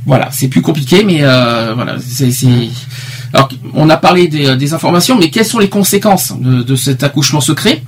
Voilà, 0.06 0.30
c'est 0.32 0.48
plus 0.48 0.62
compliqué, 0.62 1.04
mais 1.04 1.20
euh, 1.22 1.74
voilà, 1.74 1.98
c'est. 2.00 2.30
Alors, 3.34 3.50
on 3.74 3.90
a 3.90 3.98
parlé 3.98 4.28
des, 4.28 4.74
informations, 4.74 5.18
mais 5.18 5.30
quelles 5.30 5.46
sont 5.46 5.60
les 5.60 5.70
conséquences 5.70 6.34
de 6.40 6.76
cet 6.76 7.04
accouchement 7.04 7.42
secret? 7.42 7.84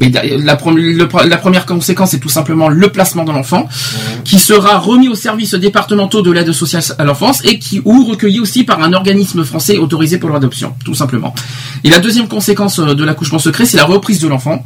La, 0.00 0.56
pre- 0.56 0.74
le- 0.74 1.28
la 1.28 1.36
première 1.38 1.66
conséquence, 1.66 2.10
c'est 2.10 2.18
tout 2.20 2.28
simplement 2.28 2.68
le 2.68 2.88
placement 2.88 3.24
de 3.24 3.32
l'enfant, 3.32 3.68
qui 4.24 4.38
sera 4.38 4.78
remis 4.78 5.08
aux 5.08 5.14
services 5.14 5.54
départementaux 5.54 6.22
de 6.22 6.30
l'aide 6.30 6.52
sociale 6.52 6.82
à 6.98 7.04
l'enfance 7.04 7.44
et 7.44 7.58
qui 7.58 7.80
ou 7.84 8.04
recueilli 8.04 8.40
aussi 8.40 8.64
par 8.64 8.82
un 8.82 8.92
organisme 8.92 9.44
français 9.44 9.78
autorisé 9.78 10.18
pour 10.18 10.30
l'adoption, 10.30 10.74
tout 10.84 10.94
simplement. 10.94 11.34
Et 11.84 11.90
la 11.90 11.98
deuxième 12.00 12.28
conséquence 12.28 12.78
euh, 12.78 12.94
de 12.94 13.04
l'accouchement 13.04 13.38
secret, 13.38 13.64
c'est 13.66 13.76
la 13.76 13.84
reprise 13.84 14.20
de 14.20 14.28
l'enfant. 14.28 14.64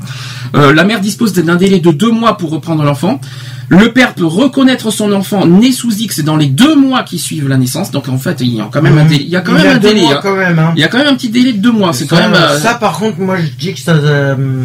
Euh, 0.55 0.73
la 0.73 0.85
mère 0.85 1.01
dispose 1.01 1.33
d'un 1.33 1.57
délai 1.57 1.81
de 1.81 1.91
deux 1.91 2.11
mois 2.11 2.37
pour 2.37 2.51
reprendre 2.51 2.83
l'enfant. 2.85 3.21
Le 3.69 3.93
père 3.93 4.15
peut 4.15 4.25
reconnaître 4.27 4.91
son 4.91 5.13
enfant 5.13 5.47
né 5.47 5.71
sous 5.71 5.93
X 5.95 6.21
dans 6.25 6.37
les 6.37 6.47
deux 6.47 6.75
mois 6.75 7.05
qui 7.05 7.21
suivent 7.21 7.47
la 7.49 7.57
naissance. 7.57 7.93
Donc 7.93 8.09
en 8.09 8.19
fait, 8.19 8.39
il 8.41 8.49
y 8.57 8.61
a 8.61 8.69
quand 8.73 8.83
même 8.83 8.99
un 8.99 9.05
délai. 9.05 9.23
Il 9.23 9.31
y 9.31 9.37
a 9.37 9.43
quand 9.43 9.53
Il 9.55 9.61
y 9.61 9.63
même 9.63 9.73
a 9.73 9.75
un 9.77 9.79
deux 9.79 9.89
délai. 9.95 10.07
hein. 10.07 10.19
quand 10.23 10.35
même. 10.35 10.59
Hein. 10.59 10.73
Il 10.75 10.81
y 10.81 10.85
a 10.85 10.89
quand 10.89 10.99
même 10.99 11.07
un 11.07 11.15
petit 11.15 11.29
délai 11.29 11.53
de 11.53 11.59
deux 11.59 11.71
mois. 11.71 11.93
C'est 11.93 12.07
quand 12.09 12.17
ça, 12.17 12.23
même. 12.29 12.35
euh, 12.35 12.59
ça, 12.59 12.75
par 12.75 12.99
contre, 12.99 13.21
moi 13.21 13.37
je 13.39 13.47
dis 13.59 13.73
que 13.75 13.79
ça. 13.79 13.93
euh, 13.93 14.65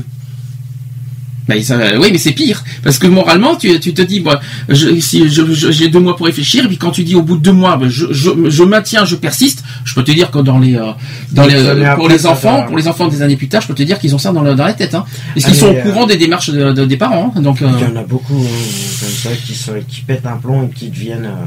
ça- 1.61 1.77
oui, 1.99 2.09
mais 2.11 2.17
c'est 2.17 2.31
pire 2.31 2.63
parce 2.83 2.97
que 2.97 3.07
moralement, 3.07 3.55
tu, 3.55 3.79
tu 3.79 3.93
te 3.93 4.01
dis, 4.01 4.19
bon, 4.19 4.35
je, 4.69 4.99
si 4.99 5.29
je- 5.29 5.53
je- 5.53 5.71
j'ai 5.71 5.89
deux 5.89 5.99
mois 5.99 6.15
pour 6.15 6.25
réfléchir, 6.25 6.65
et 6.65 6.67
puis 6.67 6.77
quand 6.77 6.91
tu 6.91 7.03
dis 7.03 7.15
au 7.15 7.21
bout 7.21 7.37
de 7.37 7.41
deux 7.43 7.51
mois, 7.51 7.77
bah, 7.77 7.85
je, 7.89 8.07
je, 8.11 8.29
je 8.49 8.63
maintiens, 8.63 9.05
je 9.05 9.15
persiste, 9.15 9.63
je 9.83 9.93
peux 9.93 10.03
te 10.03 10.11
dire 10.11 10.31
que 10.31 10.39
dans 10.39 10.57
les, 10.57 10.75
euh, 10.75 10.91
dans 11.31 11.45
les, 11.45 11.67
années 11.67 11.91
pour 11.95 12.09
les 12.09 12.25
enfants, 12.25 12.57
va. 12.57 12.63
pour 12.63 12.77
les 12.77 12.87
enfants 12.87 13.07
des 13.07 13.21
années 13.21 13.35
plus 13.35 13.47
tard, 13.47 13.61
je 13.61 13.67
peux 13.67 13.75
te 13.75 13.83
dire 13.83 13.99
qu'ils 13.99 14.15
ont 14.15 14.17
ça 14.17 14.31
dans, 14.31 14.41
la- 14.41 14.55
dans 14.55 14.65
la 14.65 14.73
tête, 14.73 14.95
hein, 14.95 15.05
parce 15.35 15.45
qu'ils 15.45 15.55
Ah, 15.55 15.59
sont 15.59 15.67
au 15.69 15.81
courant 15.83 16.05
des 16.07 16.17
démarches 16.17 16.49
de- 16.49 16.71
de- 16.71 16.85
des 16.85 16.97
parents, 16.97 17.31
hein, 17.35 17.41
donc. 17.41 17.61
euh, 17.61 17.67
Il 17.79 17.83
y 17.87 17.91
en 17.91 17.95
a 17.99 18.03
beaucoup 18.03 18.35
euh, 18.43 18.47
comme 18.47 19.09
ça 19.09 19.29
qui, 19.45 19.53
sont, 19.53 19.73
qui 19.87 20.01
pètent 20.01 20.25
un 20.25 20.37
plomb 20.37 20.63
et 20.67 20.73
qui 20.73 20.89
deviennent. 20.89 21.25
euh, 21.25 21.45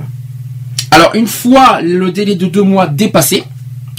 Alors, 0.90 1.14
une 1.14 1.26
fois 1.26 1.80
le 1.82 2.10
délai 2.12 2.34
de 2.34 2.46
deux 2.46 2.62
mois 2.62 2.86
dépassé, 2.86 3.44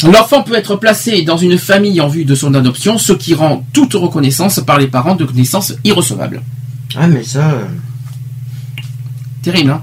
l'enfant 0.04 0.44
peut 0.44 0.56
être 0.56 0.76
placé 0.76 1.22
dans 1.24 1.38
une 1.38 1.58
famille 1.58 2.00
en 2.02 2.08
vue 2.08 2.26
de 2.26 2.36
son 2.36 2.54
adoption, 2.54 2.98
ce 2.98 3.14
qui 3.14 3.34
rend 3.34 3.66
toute 3.74 3.94
reconnaissance 3.94 4.60
par 4.60 4.78
les 4.80 4.88
parents 4.88 5.16
de 5.16 5.28
naissance 5.34 5.74
irrecevable. 5.84 6.42
Ah, 6.96 7.08
mais 7.08 7.24
ça. 7.24 7.52
euh, 7.52 7.66
Terrible, 9.42 9.72
hein 9.72 9.82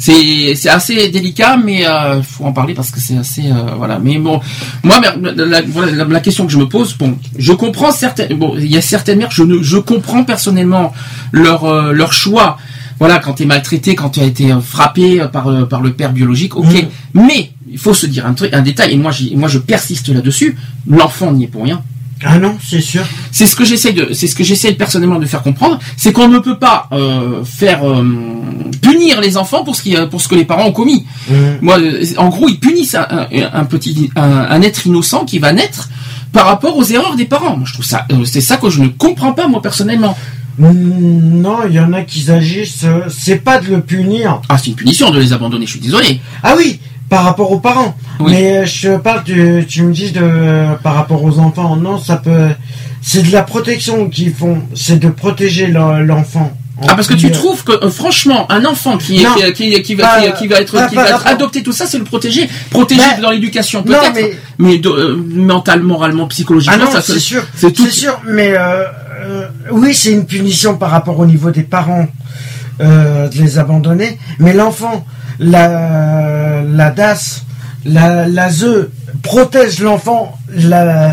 c'est 0.00 0.68
assez 0.70 1.08
délicat, 1.10 1.58
mais 1.62 1.84
il 2.16 2.22
faut 2.22 2.44
en 2.44 2.52
parler 2.52 2.72
parce 2.72 2.90
que 2.90 2.98
c'est 3.00 3.18
assez 3.18 3.42
euh, 3.46 3.74
voilà. 3.76 3.98
Mais 3.98 4.18
bon, 4.18 4.40
moi 4.82 4.98
la, 4.98 6.20
question 6.20 6.46
que 6.46 6.52
je 6.52 6.58
me 6.58 6.66
pose, 6.68 6.96
bon, 6.96 7.18
je 7.38 7.52
comprends 7.52 7.92
certaines, 7.92 8.34
bon, 8.38 8.54
il 8.56 8.70
y 8.70 8.78
a 8.78 8.80
certaines 8.80 9.18
mères, 9.18 9.30
je 9.30 9.42
ne, 9.42 9.62
je 9.62 9.76
comprends 9.76 10.24
personnellement 10.24 10.92
leur 11.32 11.64
euh, 11.64 11.92
leur 11.92 12.12
choix. 12.14 12.56
Voilà, 12.98 13.18
quand 13.18 13.32
tu 13.32 13.44
es 13.44 13.46
maltraité, 13.46 13.94
quand 13.94 14.10
tu 14.10 14.20
as 14.20 14.24
été 14.24 14.52
euh, 14.52 14.60
frappé 14.60 15.20
euh, 15.20 15.26
par 15.26 15.48
euh, 15.48 15.64
par 15.64 15.80
le 15.80 15.92
père 15.92 16.12
biologique, 16.12 16.56
ok. 16.56 16.66
Mhm. 16.66 16.88
Mais 17.26 17.50
il 17.70 17.78
faut 17.78 17.94
se 17.94 18.06
dire 18.06 18.26
un 18.26 18.34
truc, 18.34 18.52
un 18.52 18.62
détail, 18.62 18.92
et 18.92 18.96
moi 18.96 19.10
je 19.12 19.58
persiste 19.58 20.08
là-dessus. 20.08 20.56
L'enfant 20.88 21.32
n'y 21.32 21.44
est 21.44 21.48
pour 21.48 21.64
rien. 21.64 21.82
Ah 22.22 22.38
non, 22.38 22.56
c'est 22.62 22.80
sûr. 22.82 23.02
C'est 23.32 23.46
ce 23.46 23.56
que 23.56 23.64
j'essaie 23.64 23.92
de, 23.92 24.12
c'est 24.12 24.26
ce 24.26 24.34
que 24.36 24.44
j'essaie 24.44 24.72
personnellement 24.74 25.18
de 25.18 25.24
faire 25.24 25.42
comprendre, 25.42 25.78
c'est 25.96 26.12
qu'on 26.12 26.28
ne 26.28 26.38
peut 26.38 26.58
pas 26.58 26.86
euh, 26.92 27.42
faire 27.44 27.88
euh, 27.88 28.04
punir 28.82 29.20
les 29.20 29.36
enfants 29.38 29.64
pour 29.64 29.74
ce 29.74 29.82
qui, 29.82 29.96
pour 30.10 30.20
ce 30.20 30.28
que 30.28 30.34
les 30.34 30.44
parents 30.44 30.66
ont 30.66 30.72
commis. 30.72 31.06
Mhm. 31.30 31.58
Moi, 31.62 31.78
euh, 31.80 32.04
en 32.18 32.28
gros, 32.28 32.48
ils 32.48 32.60
punissent 32.60 32.94
un, 32.94 33.64
petit, 33.64 34.10
un, 34.16 34.22
un 34.22 34.62
être 34.62 34.86
innocent 34.86 35.24
qui 35.24 35.38
va 35.38 35.52
naître 35.52 35.88
par 36.32 36.46
rapport 36.46 36.76
aux 36.76 36.84
erreurs 36.84 37.16
des 37.16 37.24
parents. 37.24 37.56
Moi, 37.56 37.66
je 37.66 37.72
trouve 37.72 37.86
ça, 37.86 38.06
c'est 38.24 38.42
ça 38.42 38.58
que 38.58 38.68
je 38.68 38.82
ne 38.82 38.88
comprends 38.88 39.32
pas 39.32 39.48
moi 39.48 39.62
personnellement. 39.62 40.16
Mm, 40.58 41.40
Non, 41.40 41.60
il 41.66 41.72
y 41.74 41.80
en 41.80 41.92
a 41.94 42.02
qui 42.02 42.30
agissent. 42.30 42.84
C'est 43.08 43.42
pas 43.42 43.60
de 43.60 43.68
le 43.68 43.80
punir. 43.80 44.42
Ah, 44.50 44.58
c'est 44.58 44.68
une 44.68 44.74
punition 44.76 45.10
de 45.10 45.18
les 45.18 45.32
abandonner. 45.32 45.64
Je 45.64 45.70
suis 45.72 45.80
désolé. 45.80 46.20
Ah 46.42 46.54
oui, 46.58 46.80
par 47.10 47.24
rapport 47.24 47.52
aux 47.52 47.58
parents. 47.60 47.94
Oui. 48.20 48.32
Mais 48.32 48.56
euh, 48.58 48.64
je 48.66 48.96
parle, 48.96 49.24
du, 49.24 49.66
tu 49.68 49.82
me 49.82 49.92
dis 49.92 50.12
de 50.12 50.74
par 50.82 50.94
rapport 50.94 51.22
aux 51.22 51.38
enfants. 51.38 51.76
Non, 51.76 51.98
ça 51.98 52.16
peut. 52.16 52.48
C'est 53.02 53.26
de 53.26 53.32
la 53.32 53.42
protection 53.42 54.08
qu'ils 54.08 54.32
font. 54.34 54.62
C'est 54.74 54.98
de 54.98 55.08
protéger 55.08 55.66
l'en- 55.66 55.98
l'enfant. 55.98 56.52
Ah, 56.88 56.94
parce 56.94 57.08
que 57.08 57.14
tu 57.14 57.30
trouves 57.30 57.62
que 57.62 57.72
euh, 57.84 57.90
franchement, 57.90 58.50
un 58.50 58.64
enfant 58.64 58.96
qui, 58.96 59.20
est, 59.20 59.24
Non. 59.24 59.34
qui, 59.34 59.52
qui- 59.52 59.82
qui 59.82 59.94
va, 59.94 60.04
Pas- 60.06 60.30
qui, 60.30 60.32
qui 60.38 60.48
va 60.48 60.60
être, 60.62 60.72
pas 60.72 60.88
qui 60.88 60.94
par 60.94 61.04
va 61.04 61.10
être 61.10 61.18
rapport- 61.18 61.32
adopté, 61.32 61.62
tout 61.62 61.72
ça, 61.72 61.84
c'est 61.84 61.98
le 61.98 62.04
protéger, 62.04 62.48
protéger 62.70 63.02
Bah, 63.16 63.20
dans 63.20 63.30
l'éducation 63.32 63.82
peut-être, 63.82 64.14
mais- 64.14 64.32
mais, 64.58 64.78
de- 64.78 64.88
euh, 64.88 65.22
mental, 65.28 65.82
moralement, 65.82 66.26
psychologiquement, 66.28 66.78
Ah 66.80 66.84
non, 66.86 66.90
ça, 66.90 67.02
c'est 67.02 67.18
sûr, 67.18 67.42
c'est 67.54 67.72
tout. 67.72 67.86
sûr, 67.86 68.18
mais 68.26 68.54
euh, 68.56 68.84
oui, 69.72 69.92
c'est 69.92 70.10
une 70.12 70.24
punition 70.24 70.78
par 70.78 70.90
rapport 70.90 71.18
au 71.18 71.26
niveau 71.26 71.50
des 71.50 71.64
parents 71.64 72.06
euh, 72.80 73.28
de 73.28 73.36
les 73.38 73.58
abandonner, 73.58 74.18
mais 74.38 74.52
l'enfant, 74.52 75.04
la, 75.38 76.62
la 76.62 76.90
DAS, 76.90 77.44
la, 77.84 78.26
la 78.28 78.50
ZE 78.50 78.90
protège 79.22 79.80
l'enfant, 79.80 80.36
la 80.54 81.12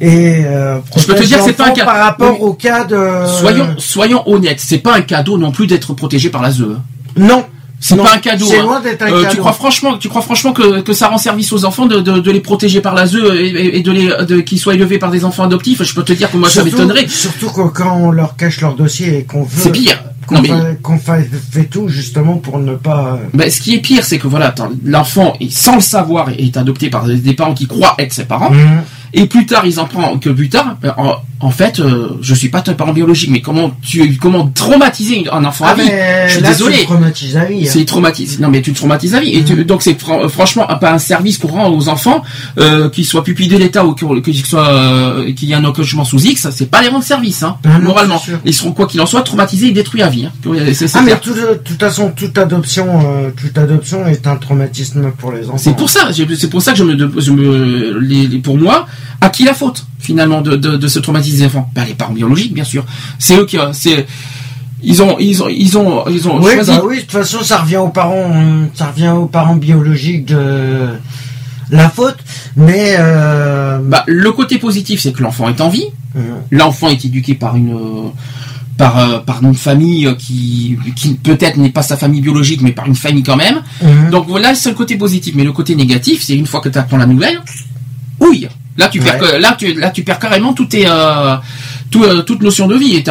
et 0.00 0.44
euh, 0.44 0.78
Je 0.96 1.06
peux 1.06 1.14
te 1.14 1.22
dire 1.22 1.38
que 1.38 1.44
c'est 1.44 1.52
pas 1.52 1.68
un 1.68 1.70
cas- 1.72 1.84
par 1.84 1.96
rapport 1.98 2.32
oui. 2.32 2.38
au 2.48 2.52
cas 2.54 2.84
de. 2.84 2.98
Soyons, 3.26 3.74
soyons 3.78 4.22
honnêtes, 4.28 4.60
c'est 4.60 4.78
pas 4.78 4.96
un 4.96 5.02
cadeau 5.02 5.38
non 5.38 5.52
plus 5.52 5.66
d'être 5.66 5.94
protégé 5.94 6.30
par 6.30 6.42
la 6.42 6.50
ZE. 6.50 6.62
hein. 6.76 6.82
non, 7.16 7.44
C'est 7.86 7.96
pas 7.96 8.14
un 8.14 8.18
cadeau. 8.18 8.46
c'est 8.46 8.58
hein. 8.58 8.62
loin 8.62 8.80
d'être 8.80 9.02
un 9.02 9.12
Euh, 9.12 9.22
cadeau. 9.22 9.34
Tu 9.34 9.40
crois 9.40 9.52
franchement, 9.52 9.98
tu 9.98 10.08
crois 10.08 10.22
franchement 10.22 10.52
que, 10.54 10.80
que 10.80 10.92
ça 10.94 11.08
rend 11.08 11.18
service 11.18 11.52
aux 11.52 11.64
enfants 11.66 11.84
de, 11.84 12.00
de, 12.00 12.18
de 12.18 12.30
les 12.30 12.40
protéger 12.40 12.80
par 12.80 12.94
la 12.94 13.04
et, 13.04 13.82
de 13.82 13.90
les 13.92 14.06
de, 14.26 14.40
qu'ils 14.40 14.58
soient 14.58 14.72
élevés 14.74 14.98
par 14.98 15.10
des 15.10 15.24
enfants 15.26 15.44
adoptifs? 15.44 15.82
Je 15.82 15.94
peux 15.94 16.02
te 16.02 16.14
dire 16.14 16.30
que 16.30 16.38
moi 16.38 16.48
ça 16.48 16.64
m'étonnerait. 16.64 17.06
Surtout 17.08 17.50
que 17.50 17.68
quand 17.68 17.96
on 17.98 18.10
leur 18.10 18.36
cache 18.36 18.62
leur 18.62 18.74
dossier 18.74 19.18
et 19.18 19.24
qu'on 19.24 19.42
veut. 19.42 19.48
C'est 19.62 19.72
pire. 19.72 20.02
Qu'on 20.26 20.40
mais- 20.40 20.48
fait, 20.48 20.78
qu'on 20.82 20.96
fait- 20.96 21.28
fait 21.52 21.64
tout 21.64 21.88
justement 21.88 22.36
pour 22.38 22.58
ne 22.58 22.74
pas. 22.76 23.18
Ben, 23.34 23.50
ce 23.50 23.60
qui 23.60 23.74
est 23.74 23.80
pire, 23.80 24.02
c'est 24.06 24.18
que 24.18 24.26
voilà, 24.26 24.54
l'enfant, 24.82 25.34
est- 25.38 25.50
sans 25.54 25.74
le 25.74 25.82
savoir, 25.82 26.30
est 26.30 26.56
adopté 26.56 26.88
par 26.88 27.04
des 27.04 27.16
des 27.16 27.34
parents 27.34 27.52
qui 27.52 27.66
croient 27.66 27.94
être 27.98 28.14
ses 28.14 28.24
parents. 28.24 28.50
Mhm. 28.50 28.80
Et 29.16 29.26
plus 29.26 29.46
tard, 29.46 29.64
ils 29.64 29.78
en 29.78 29.84
prennent 29.86 30.18
que 30.18 30.28
plus 30.30 30.48
tard. 30.48 30.76
ben, 30.82 30.92
en, 30.98 31.14
en 31.40 31.50
fait, 31.50 31.78
euh, 31.78 32.08
je 32.20 32.34
suis 32.34 32.48
pas 32.48 32.62
ton 32.62 32.74
parent 32.74 32.92
biologique, 32.92 33.30
mais 33.30 33.40
comment 33.40 33.70
tu 33.82 34.16
comment 34.16 34.48
traumatiser 34.48 35.24
un 35.30 35.44
enfant 35.44 35.66
à 35.66 35.70
Ah, 35.70 35.74
vie? 35.74 35.90
Je 36.26 36.32
suis 36.32 36.42
là, 36.42 36.48
désolé. 36.48 36.78
tu 36.80 36.84
traumatises 36.86 37.36
à 37.36 37.44
vie. 37.44 37.62
hein. 37.66 37.70
C'est 37.70 37.84
traumatisé. 37.84 38.38
Non, 38.42 38.48
mais 38.48 38.60
tu 38.60 38.72
te 38.72 38.76
traumatises 38.78 39.14
à 39.14 39.20
vie. 39.20 39.30
Et 39.36 39.44
tu- 39.44 39.64
donc 39.64 39.82
c'est 39.82 39.98
fran- 40.00 40.28
franchement 40.28 40.66
pas 40.80 40.92
un 40.92 40.98
service 40.98 41.38
qu'on 41.38 41.48
rend 41.48 41.68
aux 41.70 41.88
enfants, 41.88 42.22
euh, 42.58 42.88
qu'ils 42.88 43.04
soient 43.04 43.22
pupilles 43.22 43.48
de 43.48 43.56
l'État 43.56 43.84
ou 43.84 43.94
qu'ils 43.94 44.44
soient 44.44 44.68
euh, 44.68 45.32
qu'il 45.32 45.48
y 45.48 45.52
ait 45.52 45.56
un 45.56 45.64
accouchement 45.64 46.04
sous 46.04 46.20
X. 46.20 46.48
C'est 46.50 46.70
pas 46.70 46.82
les 46.82 46.88
rendre 46.88 47.04
service, 47.04 47.42
hein, 47.44 47.56
Ah 47.64 47.78
moralement. 47.78 48.20
c'est. 48.24 48.32
Ils 48.44 48.54
seront 48.54 48.72
quoi 48.72 48.86
qu'il 48.86 49.00
en 49.00 49.06
soit 49.06 49.22
traumatisés 49.22 49.68
et 49.68 49.72
détruits 49.72 50.02
à 50.02 50.08
vie. 50.08 50.26
Hein. 50.26 50.32
C'est 50.72 50.88
c'est 50.88 50.98
Ah 50.98 51.02
mais 51.02 51.16
tout- 51.18 51.34
de 51.34 51.60
toute 51.64 51.78
façon, 51.78 52.10
toute 52.16 52.36
adoption, 52.38 52.86
euh, 52.88 53.30
toute 53.40 53.56
adoption 53.58 54.06
est 54.08 54.26
un 54.26 54.36
traumatisme 54.36 55.10
pour 55.18 55.30
les 55.32 55.46
enfants. 55.46 55.58
C'est 55.58 55.76
pour 55.76 55.88
ça, 55.90 56.08
c'est 56.12 56.50
pour 56.50 56.62
ça 56.62 56.72
que 56.72 56.78
je 56.78 56.84
me, 56.84 57.20
je 57.20 57.30
me 57.30 57.98
les, 58.00 58.26
les- 58.26 58.38
pour 58.38 58.56
moi, 58.58 58.86
à 59.20 59.28
qui 59.30 59.44
la 59.44 59.54
faute 59.54 59.86
finalement 59.98 60.40
de, 60.42 60.56
de, 60.56 60.76
de 60.76 60.88
ce 60.88 60.98
traumatisme 60.98 61.38
des 61.38 61.46
enfants? 61.46 61.70
Ben 61.74 61.84
les 61.84 61.94
parents 61.94 62.12
biologiques, 62.12 62.54
bien 62.54 62.64
sûr. 62.64 62.84
C'est 63.18 63.36
eux 63.36 63.46
qui, 63.46 63.58
euh, 63.58 63.72
c'est, 63.72 64.06
ils 64.82 65.02
ont, 65.02 65.16
ils 65.18 65.42
ont, 65.42 65.48
ils 65.48 65.78
ont, 65.78 66.04
ils 66.08 66.28
ont 66.28 66.38
Oui, 66.42 66.52
choisi. 66.54 66.70
bah 66.70 66.82
oui, 66.84 66.96
de 66.96 67.00
toute 67.02 67.12
façon, 67.12 67.42
ça 67.42 67.58
revient 67.58 67.78
aux 67.78 67.88
parents, 67.88 68.30
euh, 68.34 68.66
ça 68.74 68.86
revient 68.86 69.08
aux 69.16 69.26
parents 69.26 69.56
biologiques 69.56 70.26
de 70.26 70.88
la 71.70 71.88
faute, 71.88 72.18
mais 72.56 72.96
euh, 72.98 73.78
Bah, 73.82 74.04
le 74.06 74.30
côté 74.32 74.58
positif, 74.58 75.00
c'est 75.00 75.12
que 75.12 75.22
l'enfant 75.22 75.48
est 75.48 75.60
en 75.60 75.68
vie. 75.70 75.86
euh, 76.16 76.20
L'enfant 76.50 76.88
est 76.88 77.02
éduqué 77.04 77.34
par 77.34 77.56
une, 77.56 78.10
par, 78.76 79.24
par 79.24 79.42
une 79.42 79.54
famille 79.54 80.14
qui, 80.18 80.76
qui 80.96 81.14
peut-être 81.14 81.56
n'est 81.56 81.70
pas 81.70 81.82
sa 81.82 81.96
famille 81.96 82.20
biologique, 82.20 82.60
mais 82.60 82.72
par 82.72 82.86
une 82.86 82.94
famille 82.94 83.22
quand 83.22 83.36
même. 83.36 83.62
mhm. 83.82 84.10
Donc 84.10 84.26
voilà, 84.28 84.54
c'est 84.54 84.68
le 84.68 84.74
côté 84.74 84.96
positif. 84.96 85.34
Mais 85.34 85.44
le 85.44 85.52
côté 85.52 85.74
négatif, 85.76 86.22
c'est 86.22 86.36
une 86.36 86.46
fois 86.46 86.60
que 86.60 86.68
tu 86.68 86.76
apprends 86.78 86.98
la 86.98 87.06
nouvelle, 87.06 87.40
ouille. 88.20 88.48
Là, 88.76 88.88
tu 88.88 88.98
perds, 89.00 89.20
Ouais. 89.20 89.30
que- 89.32 89.36
là, 89.40 89.54
tu, 89.58 89.72
là, 89.74 89.90
tu 89.90 90.02
perds 90.02 90.18
carrément 90.18 90.52
tout 90.52 90.66
tes, 90.66 90.84
euh, 90.88 91.36
tout, 91.90 92.02
euh, 92.02 92.22
toute 92.22 92.42
notion 92.42 92.66
de 92.66 92.74
vie. 92.76 92.96
Et 92.96 93.04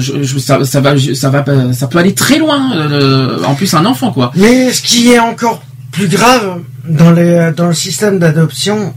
je- 0.00 0.22
je- 0.22 0.38
ça, 0.38 0.62
ça 0.64 0.80
va, 0.80 0.94
ça 1.14 1.30
va, 1.30 1.42
pas- 1.42 1.72
ça 1.72 1.86
peut 1.88 1.98
aller 1.98 2.14
très 2.14 2.38
loin. 2.38 2.76
euh, 2.76 3.42
en 3.44 3.54
plus, 3.54 3.72
un 3.74 3.86
enfant, 3.86 4.12
quoi. 4.12 4.30
Mais 4.36 4.72
ce 4.72 4.82
qui 4.82 5.10
est 5.12 5.18
encore 5.18 5.62
plus 5.90 6.08
grave 6.08 6.60
dans, 6.88 7.12
les, 7.12 7.50
dans 7.56 7.68
le 7.68 7.74
système 7.74 8.18
d'adoption, 8.18 8.92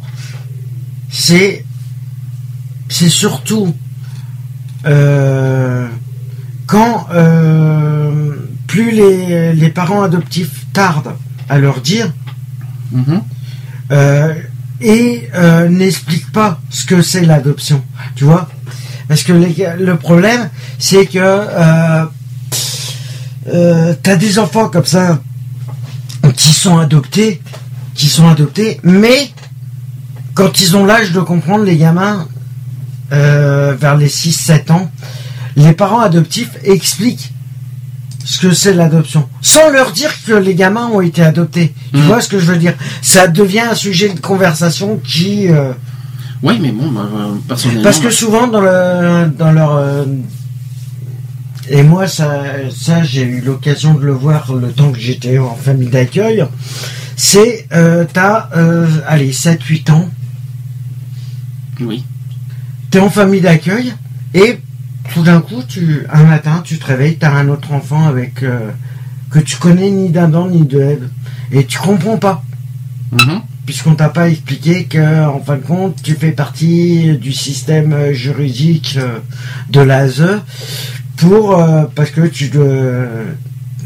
c'est 1.09 1.63
c'est 2.89 3.09
surtout 3.09 3.73
euh, 4.85 5.88
quand 6.65 7.07
euh, 7.13 8.31
plus 8.67 8.91
les, 8.91 9.53
les 9.53 9.69
parents 9.69 10.03
adoptifs 10.03 10.65
tardent 10.73 11.13
à 11.49 11.57
leur 11.59 11.81
dire 11.81 12.11
Mhm. 12.91 13.21
euh, 13.91 14.33
et 14.82 15.30
euh, 15.34 15.67
n'expliquent 15.69 16.32
pas 16.32 16.59
ce 16.69 16.86
que 16.86 17.01
c'est 17.01 17.21
l'adoption, 17.21 17.84
tu 18.15 18.23
vois. 18.23 18.47
Parce 19.07 19.23
que 19.23 19.34
le 19.34 19.97
problème, 19.97 20.49
c'est 20.80 21.05
que 21.05 21.17
euh, 21.19 22.05
euh, 23.47 23.93
t'as 24.03 24.15
des 24.17 24.39
enfants 24.39 24.67
comme 24.69 24.86
ça 24.86 25.19
qui 26.36 26.53
sont 26.53 26.78
adoptés, 26.78 27.41
qui 27.95 28.07
sont 28.07 28.28
adoptés, 28.28 28.80
mais 28.84 29.32
quand 30.34 30.59
ils 30.59 30.75
ont 30.75 30.86
l'âge 30.86 31.13
de 31.13 31.21
comprendre, 31.21 31.63
les 31.63 31.78
gamins, 31.78 32.28
euh, 33.13 33.73
vers 33.80 33.95
les 33.95 34.09
6-7 34.09 34.71
ans, 34.71 34.91
les 35.55 35.73
parents 35.73 36.01
adoptifs 36.01 36.51
expliquent 36.63 37.32
ce 38.30 38.39
que 38.41 38.51
c'est 38.53 38.73
l'adoption, 38.73 39.28
sans 39.41 39.69
leur 39.69 39.91
dire 39.93 40.11
que 40.25 40.34
les 40.34 40.53
gamins 40.53 40.88
ont 40.88 40.99
été 41.01 41.21
adoptés. 41.23 41.73
Tu 41.93 41.99
Mm. 41.99 42.07
vois 42.07 42.19
ce 42.21 42.28
que 42.28 42.39
je 42.39 42.45
veux 42.51 42.57
dire? 42.57 42.73
Ça 43.01 43.28
devient 43.30 43.61
un 43.71 43.75
sujet 43.75 44.09
de 44.09 44.19
conversation 44.19 44.99
qui, 45.03 45.47
euh, 45.47 45.71
Oui, 46.43 46.59
mais 46.61 46.71
bon, 46.71 46.91
bah, 46.91 47.07
euh, 47.09 47.36
personnellement. 47.47 47.84
parce 47.84 47.99
que 47.99 48.09
souvent 48.11 48.47
dans 48.47 48.59
le 48.61 49.28
dans 49.41 49.51
leur 49.53 49.75
euh, 49.75 50.05
et 51.69 51.84
moi 51.84 52.07
ça 52.07 52.43
ça 52.75 53.01
j'ai 53.03 53.23
eu 53.23 53.39
l'occasion 53.41 53.93
de 53.93 54.05
le 54.05 54.11
voir 54.11 54.53
le 54.53 54.71
temps 54.71 54.91
que 54.91 54.99
j'étais 54.99 55.38
en 55.38 55.55
famille 55.55 55.89
d'accueil. 55.89 56.45
C'est 57.15 57.65
euh, 57.73 58.03
t'as 58.11 58.49
allez 59.07 59.32
7 59.32 59.63
8 59.63 59.89
ans, 59.89 60.09
Oui. 61.80 62.03
t'es 62.91 62.99
en 62.99 63.09
famille 63.09 63.41
d'accueil 63.41 63.93
et 64.34 64.59
tout 65.14 65.24
d'un 65.24 65.41
coup 65.41 65.64
tu 65.68 66.05
un 66.12 66.24
matin 66.24 66.62
tu 66.64 66.78
te 66.80 66.86
réveilles 66.86 67.18
t'as 67.18 67.32
un 67.32 67.47
autre 67.49 67.72
enfant 67.74 68.08
avec 68.08 68.43
euh, 68.43 68.72
que 69.32 69.39
tu 69.39 69.58
connais 69.58 69.89
ni 69.89 70.10
d'Adam 70.10 70.47
ni 70.49 70.66
de 70.66 70.80
Ève 70.82 71.10
et 71.51 71.66
tu 71.66 71.78
comprends 71.80 72.18
pas 72.18 72.43
Mhm. 73.14 73.39
puisqu'on 73.66 73.95
t'a 73.95 74.10
pas 74.10 74.30
expliqué 74.30 74.84
que 74.84 75.26
en 75.26 75.39
fin 75.39 75.55
de 75.55 75.62
compte 75.62 76.01
tu 76.03 76.14
fais 76.16 76.32
partie 76.32 77.18
du 77.18 77.32
système 77.32 77.93
euh, 77.93 78.14
juridique 78.14 78.97
euh, 79.01 79.20
de 79.70 79.80
l'ASE 79.80 80.41
pour 81.16 81.58
euh, 81.58 81.86
parce 81.95 82.12
que 82.12 82.28
tu 82.28 82.49
de, 82.49 83.08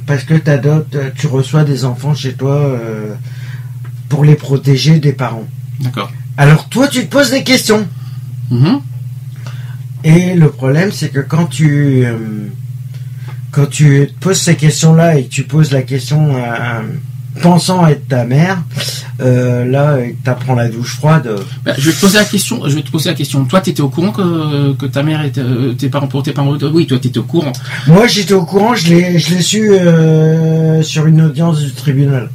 parce 0.08 0.24
que 0.24 0.34
t'adoptes 0.34 0.98
tu 1.16 1.28
reçois 1.28 1.64
des 1.64 1.86
enfants 1.86 2.16
chez 2.16 2.34
toi 2.34 2.56
euh, 2.56 3.14
pour 4.10 4.26
les 4.26 4.36
protéger 4.36 5.00
des 5.00 5.14
parents 5.14 5.48
D'accord. 5.80 6.12
alors 6.36 6.68
toi 6.68 6.88
tu 6.88 7.02
te 7.06 7.12
poses 7.12 7.30
des 7.30 7.44
questions 7.44 7.88
Mhm. 8.50 8.82
Et 10.04 10.34
le 10.36 10.50
problème, 10.50 10.92
c'est 10.92 11.10
que 11.10 11.20
quand 11.20 11.46
tu 11.46 12.04
euh, 12.06 12.18
quand 13.52 13.66
tu 13.68 14.08
poses 14.20 14.40
ces 14.42 14.56
questions-là 14.56 15.18
et 15.18 15.28
tu 15.28 15.44
poses 15.44 15.72
la 15.72 15.82
question 15.82 16.36
à- 16.38 16.82
pensant 17.42 17.86
être 17.88 18.08
ta 18.08 18.24
mère, 18.26 18.62
euh, 19.22 19.66
là, 19.66 19.98
tu 20.24 20.30
apprends 20.30 20.56
la 20.56 20.68
douche 20.68 20.96
froide. 20.96 21.28
euh, 21.28 21.38
Bah, 21.64 21.74
je 21.78 21.90
vais 21.90 21.96
te 21.96 22.02
poser 22.02 22.18
la 22.18 22.26
question. 22.26 22.62
Je 22.68 22.76
vais 22.76 22.82
te 22.82 22.92
poser 22.92 23.10
la 23.10 23.16
question. 23.16 23.46
Toi, 23.46 23.62
t'étais 23.62 23.82
au 23.82 23.90
courant 23.90 24.12
que, 24.12 24.74
que 24.74 24.86
ta 24.86 25.04
mère 25.04 25.24
était, 25.24 25.42
euh, 25.42 25.74
tes 25.74 25.90
parents 25.90 26.08
pour 26.08 26.24
tes 26.24 26.32
parents. 26.34 26.58
Oui, 26.74 26.88
toi, 26.88 26.98
t'étais 27.00 27.20
au 27.20 27.24
courant. 27.24 27.52
Moi, 27.88 28.08
j'étais 28.08 28.34
au 28.34 28.46
courant, 28.46 28.76
je 28.76 28.90
l'ai 28.94 29.20
je 29.20 29.36
l'ai 29.36 29.42
su 29.42 29.72
euh, 29.72 30.82
sur 30.84 31.06
une 31.08 31.22
audience 31.22 31.60
du 31.60 31.72
tribunal. 31.72 32.30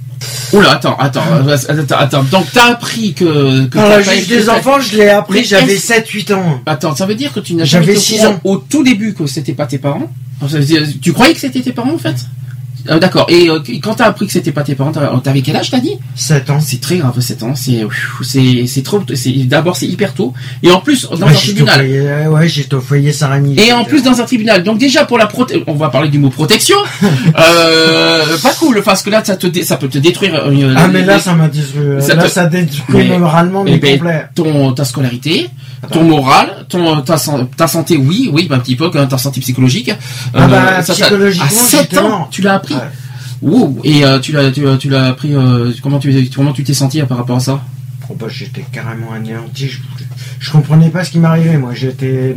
Oula, 0.53 0.73
attends, 0.73 0.97
attends, 0.99 1.23
euh, 1.47 1.57
attends, 1.69 1.97
attends. 1.99 2.23
Donc, 2.25 2.47
t'as 2.53 2.71
appris 2.73 3.13
que. 3.13 3.67
t'as 3.67 3.89
la 3.89 4.03
juge 4.03 4.29
des 4.29 4.49
enfants, 4.49 4.81
je 4.81 4.97
l'ai 4.97 5.09
appris, 5.11 5.45
j'avais 5.45 5.75
est-ce- 5.75 5.93
7-8 5.93 6.33
ans. 6.33 6.61
Attends, 6.65 6.95
ça 6.95 7.05
veut 7.05 7.15
dire 7.17 7.33
que 7.33 7.41
tu 7.41 7.55
n'as 7.55 7.65
jamais 7.65 7.85
été 7.87 7.97
au 7.97 8.01
six 8.01 8.17
courant 8.19 8.31
ans. 8.35 8.41
au 8.45 8.57
tout 8.57 8.83
début 8.83 9.13
que 9.13 9.27
c'était 9.27 9.53
pas 9.53 9.67
tes 9.67 9.79
parents? 9.79 10.11
Tu 11.03 11.13
croyais 11.13 11.35
que 11.35 11.41
c'était 11.41 11.61
tes 11.63 11.73
parents 11.73 11.95
en 11.95 11.99
fait? 11.99 12.17
Ah, 12.89 12.99
D'accord. 12.99 13.27
Et 13.29 13.49
euh, 13.51 13.59
quand 13.83 13.95
t'as 13.95 14.07
appris 14.07 14.27
que 14.27 14.33
c'était 14.33 14.53
pas 14.53 14.63
tes 14.63 14.75
parents, 14.75 14.93
t'avais 14.93 15.09
t'avais 15.23 15.43
quel 15.43 15.57
âge 15.57 15.71
t'as 15.71 15.81
dit? 15.81 15.97
7 16.15 16.51
ans. 16.51 16.61
C'est 16.61 16.81
très 16.81 16.97
grave, 16.99 17.19
7 17.21 17.43
ans. 17.43 17.55
C'est 17.55 18.83
trop. 18.85 19.03
D'abord 19.47 19.77
c'est 19.77 19.87
hyper 19.87 20.15
tôt. 20.15 20.33
Et 20.63 20.71
en 20.71 20.81
plus 20.81 21.09
dans 21.11 21.27
Ouais, 21.27 21.33
un 21.33 21.35
tribunal. 21.35 21.75
foyer, 21.81 21.99
euh, 22.01 22.29
ouais, 22.29 22.49
j'étais 22.49 22.75
au 22.75 22.81
foyer 22.81 23.13
Saint-Rémy. 23.13 23.59
Et 23.59 23.73
en 23.73 23.85
plus 23.85 24.03
dans 24.03 24.21
un 24.21 24.25
tribunal. 24.25 24.63
Donc 24.63 24.79
déjà 24.79 25.05
pour 25.05 25.19
la 25.19 25.27
prote, 25.27 25.53
on 25.67 25.75
va 25.75 25.89
parler 25.91 26.09
du 26.09 26.19
mot 26.19 26.31
protection. 26.31 26.77
euh, 27.39 28.37
pas 28.43 28.53
cool, 28.59 28.83
parce 28.85 29.03
que 29.03 29.11
là 29.11 29.23
ça 29.25 29.37
te 29.37 29.47
ça 29.63 29.77
peut 29.77 29.89
te 29.89 29.99
détruire. 29.99 30.35
euh, 30.47 30.75
Ah, 30.77 30.89
mais 30.89 31.05
là, 31.05 31.19
ça 31.19 31.35
m'a 31.35 31.49
détruit. 31.49 32.01
Ça 32.01 32.15
Là, 32.15 32.25
te- 32.25 32.29
ça 32.31 32.47
détruit 32.47 33.09
Mais- 33.09 33.19
moralement, 33.19 33.65
mais 33.65 33.73
eh 33.75 33.79
ben, 33.79 33.99
complet. 33.99 34.25
ton 34.35 34.73
ta 34.73 34.85
scolarité, 34.85 35.49
ton 35.93 36.03
moral, 36.05 36.67
ton 36.69 37.01
ta, 37.03 37.17
ta 37.57 37.67
santé, 37.67 37.97
oui, 37.97 38.31
oui, 38.33 38.49
un 38.51 38.59
petit 38.59 38.77
peu, 38.77 38.91
ta 38.91 39.19
santé 39.19 39.41
psychologique. 39.41 39.93
Ah 40.35 40.47
bah, 40.47 40.83
ça- 40.83 40.95
ça- 40.95 41.05
psychologiquement, 41.05 41.47
à 41.47 41.51
7 41.51 41.81
j'étais 41.91 41.99
ans, 41.99 42.29
tu 42.31 42.43
l'as 42.43 42.55
appris. 42.55 42.75
Wow. 43.43 43.81
Et 43.85 44.05
euh, 44.05 44.19
tu 44.19 44.33
l'as 44.33 44.51
tu, 44.51 44.65
tu 44.79 44.89
l'as 44.89 45.07
appris 45.07 45.35
euh, 45.35 45.73
comment 45.83 45.99
tu 45.99 46.31
comment 46.35 46.53
tu 46.53 46.65
t'es 46.65 46.75
senti 46.75 47.01
euh, 47.01 47.07
par 47.07 47.19
rapport 47.19 47.37
à 47.37 47.41
ça? 47.41 47.63
Oh 48.09 48.15
bah, 48.19 48.27
j'étais 48.29 48.65
carrément 48.73 49.13
anéanti. 49.13 49.69
Je, 49.69 49.79
je 50.39 50.51
comprenais 50.51 50.91
pas 50.91 51.03
ce 51.05 51.11
qui 51.11 51.19
m'arrivait. 51.19 51.59
Moi, 51.59 51.75
j'étais, 51.75 52.37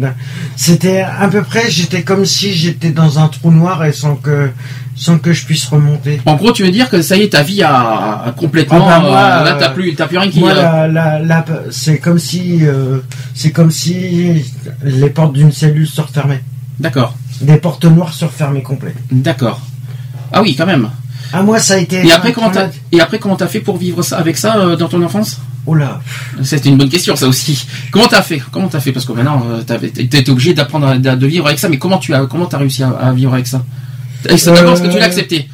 c'était 0.56 1.02
à 1.02 1.28
peu 1.28 1.44
près, 1.44 1.70
j'étais 1.70 2.02
comme 2.02 2.26
si 2.26 2.54
j'étais 2.54 2.90
dans 2.90 3.20
un 3.20 3.28
trou 3.28 3.52
noir 3.52 3.86
et 3.86 3.94
sans 3.94 4.16
que, 4.16 4.50
sans 4.96 5.20
que 5.20 5.32
je 5.32 5.46
puisse 5.46 5.66
remonter. 5.66 6.22
En 6.26 6.36
gros, 6.36 6.52
tu 6.52 6.64
veux 6.64 6.72
dire 6.72 6.90
que 6.90 7.04
ça 7.04 7.18
y 7.18 7.22
est, 7.22 7.30
ta 7.30 7.44
vie 7.44 7.62
a, 7.62 8.24
a 8.26 8.32
complètement 8.32 8.88
Ah 8.90 9.00
bah, 9.00 9.00
moi, 9.00 9.18
euh, 9.18 9.44
là 9.44 9.56
euh, 9.56 9.60
t'as 9.60 9.70
plus 9.70 9.94
plus 9.94 10.18
rien 10.18 10.32
qui 10.32 10.44
euh, 10.44 11.70
c'est 11.70 12.00
comme 12.00 12.20
si, 12.20 12.66
euh, 12.66 13.00
c'est 13.36 13.52
comme 13.52 13.72
si 13.72 14.44
les 14.84 15.10
portes 15.12 15.34
d'une 15.34 15.52
cellule 15.52 15.88
se 15.88 16.02
refermaient. 16.02 16.44
D'accord. 16.80 17.16
Des 17.42 17.58
portes 17.58 17.86
noires 17.86 18.14
se 18.14 18.26
refermaient 18.26 18.64
complet. 18.64 18.96
D'accord. 19.12 19.62
Ah 20.32 20.41
oui, 20.41 20.55
quand 20.55 20.65
même. 20.65 20.89
Ah, 21.32 21.43
moi, 21.43 21.59
ça 21.59 21.75
a 21.75 21.77
été. 21.77 22.05
Et 22.05 22.11
après 22.11 22.34
comment 22.34 22.49
t'as 22.49 22.69
et 22.91 22.99
après 23.01 23.19
comment 23.19 23.36
t'as 23.36 23.47
fait 23.47 23.59
pour 23.59 23.77
vivre 23.77 24.01
ça 24.01 24.17
avec 24.17 24.36
ça 24.38 24.57
euh, 24.57 24.75
dans 24.75 24.88
ton 24.88 25.01
enfance? 25.03 25.39
Oh 25.67 25.75
là. 25.75 26.01
C'était 26.41 26.69
une 26.69 26.77
bonne 26.77 26.89
question, 26.89 27.15
ça 27.15 27.27
aussi. 27.27 27.67
Comment 27.91 28.07
t'as 28.07 28.23
fait? 28.23 28.41
Comment 28.51 28.67
t'as 28.67 28.80
fait? 28.80 28.91
Parce 28.91 29.05
que 29.05 29.11
maintenant, 29.11 29.43
euh, 29.47 29.61
t'avais- 29.61 29.89
t'étais 29.89 30.27
obligé 30.30 30.53
d'apprendre 30.55 30.88
à, 30.88 30.97
de 30.97 31.27
vivre 31.27 31.45
avec 31.45 31.59
ça. 31.59 31.69
Mais 31.69 31.77
comment 31.77 31.99
tu 31.99 32.13
as, 32.15 32.25
comment 32.25 32.45
t'as 32.47 32.57
réussi 32.57 32.82
à, 32.82 32.89
à 32.89 33.11
vivre 33.13 33.34
avec 33.34 33.45
ça? 33.45 33.63
Et 34.27 34.38
c'est 34.38 34.51
D'abord, 34.51 34.73
est-ce 34.73 34.82
que 34.82 34.88
tu 34.88 34.97
l'as 34.97 35.03
Euh, 35.03 35.07
accepté? 35.07 35.47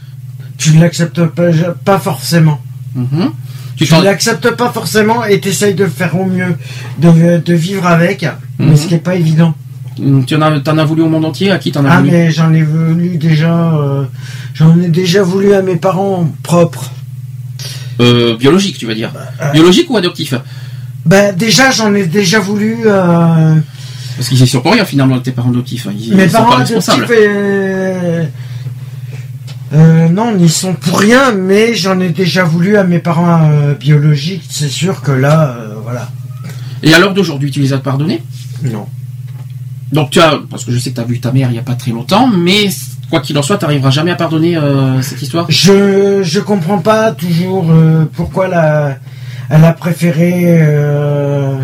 Tu 0.58 0.72
ne 0.76 0.82
l'acceptes 0.82 1.26
pas, 1.26 1.52
pas 1.84 2.00
forcément. 2.00 2.62
Mhm. 2.96 3.32
Tu 3.76 3.86
Tu 3.86 4.02
l'acceptes 4.02 4.52
pas 4.52 4.70
forcément 4.72 5.26
et 5.26 5.42
tu 5.42 5.50
essayes 5.50 5.76
de 5.76 5.86
faire 5.88 6.18
au 6.18 6.26
mieux, 6.26 6.56
de, 7.00 7.42
de 7.44 7.54
vivre 7.54 7.86
avec, 7.86 8.26
mais 8.58 8.68
Mhm. 8.68 8.78
ce 8.78 8.88
qui 8.88 8.94
n'est 8.94 9.00
pas 9.02 9.16
évident. 9.16 9.54
Tu 10.26 10.36
en 10.36 10.42
as, 10.42 10.60
t'en 10.60 10.78
as 10.78 10.86
voulu 10.86 11.02
au 11.04 11.10
monde 11.10 11.26
entier 11.26 11.52
À 11.52 11.58
qui 11.58 11.72
t'en 11.72 11.86
as 11.86 11.90
Ah 11.92 11.98
voulu 12.00 12.12
mais 12.12 12.32
j'en 12.32 12.54
ai 12.54 12.64
voulu 12.64 13.18
déjà, 13.18 13.74
euh, 13.76 14.04
j'en 14.54 14.80
ai 14.80 14.88
déjà 14.90 15.24
voulu 15.24 15.54
à 15.54 15.62
mes 15.62 15.76
parents 15.78 16.30
propres. 16.44 16.92
Euh, 18.02 18.36
Biologique, 18.38 18.78
tu 18.78 18.86
vas 18.86 18.94
dire. 18.94 19.12
euh, 19.42 19.52
Biologique 19.54 19.90
ou 19.90 19.98
adoptif 19.98 20.34
Ben 21.06 21.34
déjà 21.36 21.72
j'en 21.72 21.94
ai 21.94 22.06
déjà 22.08 22.40
voulu. 22.40 22.78
euh, 22.86 23.56
Parce 24.18 24.28
qu'ils 24.30 24.42
y 24.42 24.48
sont 24.48 24.60
pour 24.62 24.74
rien 24.74 24.86
finalement 24.86 25.20
tes 25.20 25.32
parents 25.32 25.50
adoptifs. 25.52 25.88
hein. 25.88 25.94
Ils, 25.98 26.16
mes 26.16 26.24
ils 26.26 26.30
sont 26.30 26.38
parents 26.38 26.50
pas 26.52 26.58
responsables. 26.58 27.04
adoptifs. 27.06 27.20
euh, 27.26 28.24
euh, 29.74 30.10
non, 30.10 30.36
ils 30.40 30.50
sont 30.52 30.74
pour 30.74 31.00
rien, 31.00 31.32
mais 31.32 31.74
j'en 31.74 32.00
ai 32.00 32.10
déjà 32.10 32.44
voulu 32.44 32.78
à 32.78 32.84
mes 32.84 33.00
parents 33.00 33.50
euh, 33.52 33.74
biologiques. 33.74 34.44
C'est 34.50 34.70
sûr 34.70 35.02
que 35.02 35.12
là, 35.12 35.56
euh, 35.60 35.76
voilà. 35.84 36.10
Et 36.84 36.94
à 36.94 37.00
l'heure 37.00 37.14
d'aujourd'hui, 37.14 37.50
tu 37.52 37.60
les 37.62 37.74
as 37.74 37.80
pardonnés? 37.80 38.22
Non. 38.64 38.86
Donc 39.96 40.10
tu 40.10 40.20
as, 40.20 40.38
parce 40.50 40.66
que 40.66 40.74
je 40.74 40.78
sais 40.78 40.90
que 40.90 40.96
tu 40.96 41.02
as 41.02 41.06
vu 41.06 41.22
ta 41.22 41.32
mère 41.32 41.50
il 41.50 41.54
n'y 41.54 41.60
a 41.60 41.64
pas 41.64 41.76
très 41.76 41.92
longtemps, 41.92 42.28
mais 42.28 42.68
quoi 43.10 43.22
qu'il 43.22 43.38
en 43.38 43.42
soit, 43.42 43.58
tu 43.58 43.64
n'arriveras 43.64 43.92
jamais 43.92 44.12
à 44.12 44.16
pardonner 44.16 44.58
euh, 44.58 45.02
cette 45.02 45.22
histoire? 45.22 45.46
Je 45.48 46.22
je 46.22 46.40
comprends 46.42 46.80
pas 46.80 47.14
toujours 47.14 47.72
euh, 47.72 48.04
pourquoi 48.14 48.50
la, 48.50 48.98
elle 49.50 49.64
a 49.64 49.72
préféré 49.72 50.44
euh, 50.48 51.60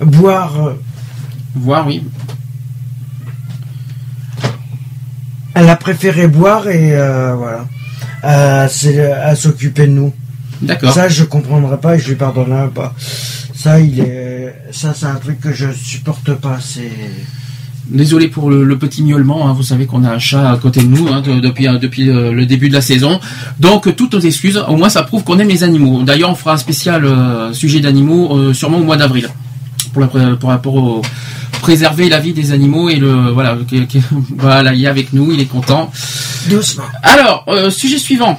boire. 0.00 0.74
Voir, 1.54 1.86
oui. 1.86 2.04
Elle 5.54 5.70
a 5.70 5.76
préféré 5.76 6.28
boire 6.28 6.68
et 6.68 6.94
voilà. 6.94 7.64
À, 8.22 8.68
s'occuper 9.34 9.86
de 9.86 9.92
nous. 9.92 10.12
D'accord. 10.60 10.92
Ça, 10.92 11.08
je 11.08 11.24
comprendrai 11.24 11.78
pas 11.78 11.94
et 11.94 11.98
je 11.98 12.08
lui 12.08 12.16
pardonnerai 12.16 12.68
pas. 12.68 12.94
Ça, 13.54 13.80
il 13.80 14.00
est, 14.00 14.54
ça, 14.72 14.92
c'est 14.94 15.06
un 15.06 15.14
truc 15.14 15.40
que 15.40 15.54
je 15.54 15.72
supporte 15.72 16.34
pas. 16.34 16.58
C'est. 16.60 16.90
Désolé 17.88 18.26
pour 18.28 18.50
le, 18.50 18.64
le 18.64 18.78
petit 18.78 19.02
miaulement, 19.04 19.48
hein. 19.48 19.52
vous 19.52 19.62
savez 19.62 19.86
qu'on 19.86 20.02
a 20.02 20.10
un 20.10 20.18
chat 20.18 20.50
à 20.50 20.56
côté 20.56 20.80
de 20.80 20.86
nous 20.88 21.06
hein, 21.06 21.20
de- 21.20 21.38
depuis, 21.38 21.68
euh, 21.68 21.78
depuis 21.78 22.10
euh, 22.10 22.32
le 22.32 22.44
début 22.44 22.68
de 22.68 22.74
la 22.74 22.80
saison. 22.80 23.20
Donc 23.60 23.94
toutes 23.94 24.14
nos 24.14 24.20
excuses, 24.20 24.60
au 24.68 24.76
moins 24.76 24.88
ça 24.88 25.04
prouve 25.04 25.22
qu'on 25.22 25.38
aime 25.38 25.48
les 25.48 25.62
animaux. 25.62 26.02
D'ailleurs 26.02 26.30
on 26.30 26.34
fera 26.34 26.54
un 26.54 26.56
spécial 26.56 27.04
euh, 27.04 27.52
sujet 27.52 27.78
d'animaux 27.78 28.36
euh, 28.36 28.52
sûrement 28.52 28.78
au 28.78 28.82
mois 28.84 28.96
d'avril 28.96 29.28
pour, 29.92 30.00
la, 30.02 30.08
pré- 30.08 30.36
pour 30.40 30.48
rapport 30.50 30.74
au 30.74 31.02
préserver 31.62 32.08
la 32.08 32.18
vie 32.18 32.32
des 32.32 32.50
animaux 32.52 32.88
et 32.90 32.96
le 32.96 33.30
voilà 33.30 33.56
voilà 34.36 34.74
il 34.74 34.84
est 34.84 34.88
avec 34.88 35.12
nous, 35.12 35.30
il 35.32 35.40
est 35.40 35.44
content. 35.46 35.90
Doucement. 36.50 36.82
Alors 37.04 37.44
sujet 37.70 37.98
suivant. 37.98 38.38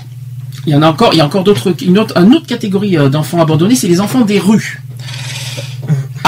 Il 0.66 0.74
y 0.74 0.76
en 0.76 0.82
a 0.82 0.90
encore, 0.90 1.12
il 1.14 1.18
y 1.18 1.22
a 1.22 1.26
encore 1.26 1.46
d'autres, 1.46 1.74
une 1.86 1.98
autre, 1.98 2.18
une 2.22 2.36
autre 2.36 2.46
catégorie 2.46 2.98
d'enfants 3.10 3.42
abandonnés, 3.42 3.76
c'est 3.76 3.88
les 3.88 4.02
enfants 4.02 4.26
des 4.26 4.38
rues. 4.40 4.82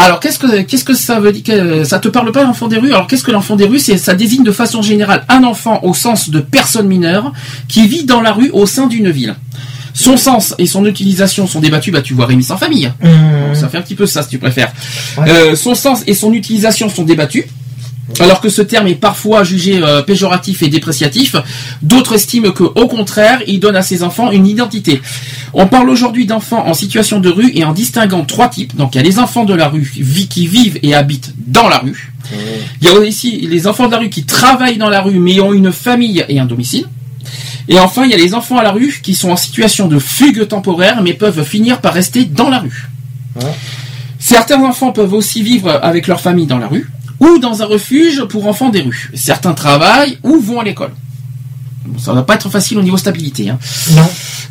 Alors, 0.06 0.20
qu'est-ce 0.20 0.39
que 0.39 0.62
qu'est-ce 0.62 0.86
que 0.86 0.93
ça 0.93 1.20
veut 1.20 1.32
dire 1.32 1.43
que 1.43 1.84
Ça 1.84 2.00
te 2.00 2.08
parle 2.08 2.32
pas 2.32 2.43
l'enfant 2.43 2.68
des 2.68 2.78
rues? 2.78 2.93
Alors, 2.93 3.08
qu'est-ce 3.08 3.24
que 3.24 3.32
l'enfant 3.32 3.56
des 3.56 3.66
rues 3.66 3.80
C'est 3.80 3.97
ça 3.97 4.14
désigne 4.14 4.43
de 4.43 4.52
façon 4.52 4.82
générale 4.82 5.26
un 5.30 5.43
enfant 5.43 5.80
au 5.84 5.93
sens 5.93 6.30
de 6.30 6.39
personne 6.39 6.88
mineure 6.88 7.34
qui 7.68 7.88
vit 7.88 8.06
dans 8.06 8.22
la 8.22 8.32
rue 8.32 8.50
au 8.52 8.66
sein 8.66 8.88
d'une 8.88 9.10
ville. 9.10 9.36
Son 9.93 10.18
sens 10.18 10.56
et 10.58 10.66
son 10.66 10.86
utilisation 10.86 11.47
sont 11.47 11.60
débattus. 11.60 11.91
Bah, 11.91 12.02
tu 12.02 12.14
vois 12.14 12.26
Rémi 12.26 12.43
sans 12.43 12.58
famille. 12.58 12.91
Mmh. 13.02 13.56
Ça 13.56 13.68
fait 13.68 13.78
un 13.78 13.82
petit 13.82 13.95
peu 13.95 14.06
ça, 14.06 14.24
si 14.24 14.30
tu 14.30 14.38
préfères. 14.38 14.72
Ouais. 15.18 15.30
Euh, 15.30 15.56
son 15.56 15.76
sens 15.76 16.04
et 16.08 16.14
son 16.14 16.34
utilisation 16.34 16.89
sont 16.89 17.04
débattus. 17.04 17.45
Alors 18.20 18.41
que 18.41 18.49
ce 18.49 18.62
terme 18.62 18.88
est 18.88 18.95
parfois 18.95 19.43
jugé 19.43 19.82
euh, 19.82 20.01
péjoratif 20.01 20.64
et 20.64 20.68
dépréciatif, 20.68 21.36
d'autres 21.82 22.16
estiment 22.16 22.51
que, 22.51 22.64
au 22.64 22.88
contraire, 22.88 23.41
il 23.47 23.60
donne 23.60 23.76
à 23.76 23.82
ses 23.82 24.03
enfants 24.03 24.32
une 24.32 24.47
identité. 24.47 25.01
On 25.53 25.68
parle 25.68 25.89
aujourd'hui 25.89 26.26
d'enfants 26.26 26.68
en 26.68 26.74
situation 26.74 27.20
de 27.20 27.30
rue 27.30 27.51
et 27.53 27.64
en 27.64 27.74
distinguant 27.74 28.26
trois 28.26 28.49
types. 28.49 28.76
Donc 28.76 28.95
il 28.95 28.97
y 28.97 29.01
a 29.01 29.03
les 29.03 29.20
enfants 29.20 29.45
de 29.45 29.53
la 29.53 29.68
rue 29.68 29.91
qui 30.30 30.47
vivent 30.47 30.80
et 30.84 30.93
habitent 30.93 31.34
dans 31.47 31.70
la 31.70 31.80
rue. 31.80 32.12
Il 32.82 32.88
y 32.88 32.91
a 32.91 32.93
aussi 32.93 33.47
les 33.47 33.68
enfants 33.68 33.88
de 33.88 33.91
la 33.91 33.97
rue 33.99 34.10
qui 34.10 34.24
travaillent 34.24 34.78
dans 34.78 34.89
la 34.89 35.01
rue 35.01 35.20
mais 35.20 35.39
ont 35.39 35.53
une 35.53 35.72
famille 35.72 36.24
et 36.28 36.39
un 36.39 36.45
domicile. 36.45 36.86
Et 37.68 37.80
enfin, 37.80 38.03
il 38.05 38.12
y 38.12 38.14
a 38.14 38.18
les 38.18 38.34
enfants 38.34 38.57
à 38.57 38.64
la 38.64 38.72
rue 38.72 38.99
qui 39.01 39.16
sont 39.16 39.30
en 39.30 39.36
situation 39.36 39.88
de 39.88 39.99
fugue 39.99 40.47
temporaire 40.47 41.01
mais 41.01 41.14
peuvent 41.14 41.43
finir 41.43 41.82
par 41.82 41.93
rester 41.93 42.26
dans 42.26 42.49
la 42.49 42.60
rue. 42.60 42.89
Certains 44.20 44.62
enfants 44.64 44.91
peuvent 44.91 45.14
aussi 45.14 45.41
vivre 45.41 45.80
avec 45.82 46.07
leur 46.07 46.20
famille 46.20 46.45
dans 46.45 46.57
la 46.57 46.68
rue 46.68 46.89
ou 47.20 47.38
dans 47.39 47.61
un 47.61 47.65
refuge 47.65 48.24
pour 48.26 48.47
enfants 48.47 48.70
des 48.70 48.82
rues. 48.82 49.11
Certains 49.13 49.53
travaillent 49.53 50.17
ou 50.24 50.39
vont 50.39 50.59
à 50.59 50.63
l'école. 50.63 50.91
Bon, 51.86 51.97
Ça 51.99 52.13
va 52.13 52.24
pas 52.24 52.36
être 52.36 52.49
facile 52.49 52.78
au 52.78 52.84
niveau 52.84 52.97
stabilité. 52.97 53.49
hein. 53.49 53.57
Non. 53.91 54.09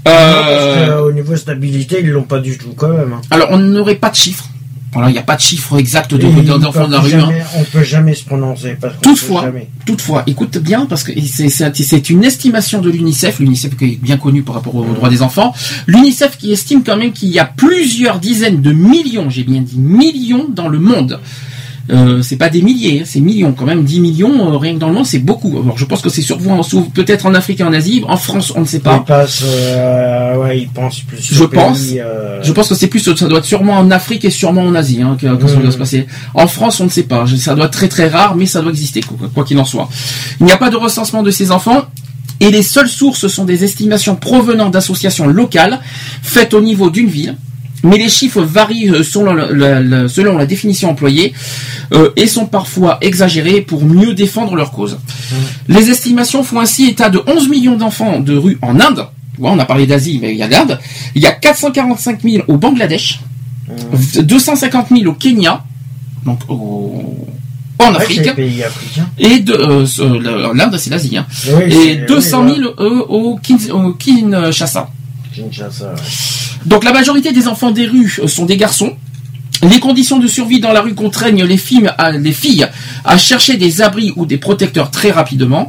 Euh, 0.08 0.86
Parce 0.86 1.00
qu'au 1.00 1.12
niveau 1.12 1.36
stabilité, 1.36 2.00
ils 2.02 2.08
l'ont 2.10 2.22
pas 2.22 2.38
du 2.38 2.56
tout 2.58 2.72
quand 2.76 2.88
même. 2.88 3.12
hein. 3.12 3.20
alors, 3.30 3.48
on 3.50 3.58
n'aurait 3.58 3.96
pas 3.96 4.10
de 4.10 4.16
chiffres. 4.16 4.48
Voilà, 4.90 5.10
il 5.10 5.12
n'y 5.12 5.18
a 5.18 5.22
pas 5.22 5.36
de 5.36 5.40
chiffres 5.42 5.76
exacts 5.78 6.14
de- 6.14 6.26
Et 6.26 6.30
ils 6.30 6.44
d'enfants 6.46 6.88
de 6.88 6.92
la 6.92 7.00
rue. 7.00 7.12
hein. 7.12 7.28
On 7.58 7.64
peut 7.64 7.82
jamais 7.82 8.14
se 8.14 8.24
prononcer. 8.24 8.74
Parce 8.80 8.94
Toutefois, 9.02 9.44
toutefois, 9.84 10.22
écoute 10.26 10.56
bien 10.56 10.86
parce 10.86 11.04
que 11.04 11.12
c'est 11.20 12.08
une 12.08 12.24
estimation 12.24 12.80
de 12.80 12.88
l'UNICEF, 12.88 13.38
l'UNICEF 13.38 13.76
qui 13.76 13.84
est 13.84 13.98
bien 14.02 14.16
connu 14.16 14.42
par 14.42 14.54
rapport 14.54 14.74
aux 14.74 14.84
droits 14.84 15.10
des 15.10 15.20
enfants. 15.20 15.52
L'UNICEF 15.86 16.38
qui 16.38 16.52
estime 16.52 16.82
quand 16.84 16.96
même 16.96 17.12
qu'il 17.12 17.28
y 17.28 17.38
a 17.38 17.44
plusieurs 17.44 18.18
dizaines 18.18 18.62
de 18.62 18.72
millions, 18.72 19.28
j'ai 19.28 19.44
bien 19.44 19.60
dit 19.60 19.76
millions 19.78 20.46
dans 20.48 20.68
le 20.68 20.78
monde. 20.78 21.20
Euh, 21.91 22.20
c'est 22.20 22.36
pas 22.36 22.51
des 22.51 22.61
milliers, 22.61 23.01
hein, 23.01 23.05
c'est 23.07 23.20
millions 23.20 23.53
quand 23.53 23.64
même. 23.64 23.82
10 23.82 24.01
millions 24.01 24.53
euh, 24.53 24.59
rien 24.59 24.74
que 24.74 24.78
dans 24.78 24.89
le 24.89 24.95
monde, 24.95 25.07
c'est 25.07 25.18
beaucoup. 25.20 25.59
Alors 25.62 25.78
je 25.78 25.84
pense 25.86 26.03
que 26.03 26.11
c'est 26.11 26.20
surtout 26.20 26.62
sous- 26.62 26.82
peut-être 26.91 27.24
en 27.24 27.32
Afrique 27.34 27.61
et 27.61 27.64
en 27.64 27.72
Asie, 27.72 28.03
en 28.07 28.16
France, 28.18 28.53
on 28.55 28.61
ne 28.61 28.64
sait 28.66 28.76
Ils 28.76 28.82
pas. 28.82 28.99
passent, 29.01 29.43
euh, 29.45 30.36
ouais, 30.36 30.61
ils 30.61 30.68
pensent 30.68 31.01
plus. 31.01 31.16
Je 31.20 31.45
pays, 31.45 31.59
pense. 31.59 31.80
Je 32.43 32.53
pense 32.53 32.68
que 32.68 32.74
c'est 32.74 32.89
plus, 32.89 33.01
ça 33.01 33.26
doit 33.26 33.39
être 33.39 33.45
sûrement 33.47 33.74
en 33.78 33.91
Afrique 33.91 34.24
et 34.26 34.30
sûrement 34.30 34.62
en 34.62 34.74
Asie 34.74 35.01
hein, 35.01 35.16
que, 35.18 35.26
que 35.36 35.49
ça 35.49 35.57
doit 35.57 35.70
se 35.72 35.78
passer. 35.78 36.07
En 36.34 36.47
France, 36.47 36.78
on 36.80 36.84
ne 36.84 36.91
sait 36.91 37.05
pas. 37.05 37.24
Ça 37.39 37.55
doit 37.55 37.66
être 37.66 37.72
très 37.72 37.89
très 37.89 38.09
rare, 38.09 38.36
mais 38.36 38.45
ça 38.47 38.61
doit 38.61 38.70
exister, 38.70 39.01
quoi 39.01 39.16
quoi 39.34 39.45
qu'il 39.45 39.59
en 39.59 39.64
soit. 39.64 39.89
Il 40.41 40.47
n'y 40.47 40.53
a 40.53 40.59
pas 40.59 40.68
de 40.70 40.76
recensement 40.76 41.22
de 41.22 41.30
ces 41.30 41.51
enfants. 41.51 41.82
Et 42.41 42.51
les 42.53 42.62
seules 42.62 42.89
sources 42.89 43.26
sont 43.26 43.45
des 43.45 43.64
estimations 43.64 44.14
provenant 44.14 44.68
d'associations 44.68 45.26
locales 45.26 45.80
faites 46.22 46.55
au 46.55 46.61
niveau 46.61 46.89
d'une 46.91 47.09
ville. 47.09 47.36
Mais 47.85 47.97
les 47.99 48.09
chiffres 48.09 48.43
varient 48.43 48.89
euh, 48.91 49.03
selon 49.05 49.35
la, 49.35 49.53
la- 49.53 49.81
la- 49.81 50.09
selon 50.09 50.37
la 50.37 50.47
définition 50.47 50.91
employée 50.91 51.33
euh, 51.93 52.11
et 52.16 52.26
sont 52.26 52.47
parfois 52.47 52.99
exagérés 53.01 53.61
pour 53.61 53.85
mieux 53.85 54.14
défendre 54.14 54.57
leur 54.57 54.72
cause. 54.72 54.99
Les 55.68 55.89
estimations 55.91 56.43
font 56.43 56.61
ainsi 56.61 56.87
état 56.89 57.09
de 57.11 57.20
11 57.26 57.49
millions 57.49 57.76
d'enfants 57.76 58.20
de 58.20 58.37
rue 58.37 58.59
en 58.62 58.81
Inde. 58.81 59.07
Ouais, 59.39 59.51
on 59.53 59.59
a 59.61 59.64
parlé 59.64 59.87
d'Asie, 59.87 60.18
mais 60.20 60.33
il 60.33 60.39
y 60.39 60.43
a 60.43 60.49
l'Inde. 60.49 60.79
Il 61.14 61.22
y 61.22 61.26
a 61.26 61.33
445 61.33 62.22
000 62.22 62.45
au 62.49 62.57
Bangladesh, 62.57 63.20
250 64.20 64.87
000 64.91 65.11
au 65.11 65.14
Kenya, 65.14 65.62
donc 66.24 66.41
au- 66.49 67.26
en 67.79 67.85
ouais, 67.85 67.91
c'est 67.93 67.97
Afrique, 68.03 68.24
les 68.26 68.33
pays 68.35 68.62
et 69.18 69.39
de, 69.39 69.53
euh, 69.53 70.53
l'Inde 70.55 70.76
c'est 70.79 70.91
l'Asie, 70.91 71.16
hein. 71.16 71.26
Oui, 71.47 71.62
et 71.66 71.70
c'est- 71.70 72.07
200 72.09 72.45
oui, 72.47 72.57
000 72.59 72.70
euh, 72.81 73.05
au, 73.09 73.39
Kin- 73.41 73.70
au 73.72 73.93
Kinshasa. 73.93 74.91
Kinshasa. 75.43 75.95
Donc 76.66 76.84
la 76.84 76.93
majorité 76.93 77.32
des 77.32 77.47
enfants 77.49 77.70
des 77.70 77.86
rues 77.86 78.18
euh, 78.22 78.26
sont 78.28 78.45
des 78.47 78.57
garçons. 78.57 78.95
Les 79.68 79.80
conditions 79.80 80.18
de 80.20 80.28
survie 80.28 80.61
dans 80.61 80.72
la 80.72 80.80
rue 80.82 80.95
contraignent 80.95 81.43
les 81.45 81.57
filles, 81.57 81.91
à, 81.99 82.12
les 82.12 82.32
filles 82.32 82.66
à 83.05 83.18
chercher 83.18 83.57
des 83.57 83.82
abris 83.82 84.12
ou 84.14 84.24
des 84.24 84.39
protecteurs 84.39 84.91
très 84.93 85.11
rapidement. 85.11 85.66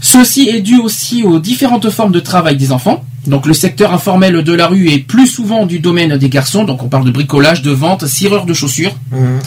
Ceci 0.00 0.48
est 0.48 0.60
dû 0.60 0.76
aussi 0.78 1.24
aux 1.24 1.40
différentes 1.40 1.90
formes 1.90 2.12
de 2.12 2.20
travail 2.20 2.56
des 2.56 2.70
enfants. 2.70 3.04
Donc 3.26 3.46
le 3.46 3.52
secteur 3.54 3.92
informel 3.92 4.42
de 4.44 4.52
la 4.52 4.68
rue 4.68 4.90
est 4.90 4.98
plus 5.00 5.26
souvent 5.26 5.66
du 5.66 5.80
domaine 5.80 6.16
des 6.18 6.28
garçons, 6.28 6.62
donc 6.64 6.82
on 6.84 6.88
parle 6.88 7.04
de 7.04 7.10
bricolage, 7.10 7.62
de 7.62 7.70
vente, 7.72 8.06
cireur 8.06 8.46
de 8.46 8.54
chaussures, 8.54 8.94
Mhm. 9.10 9.38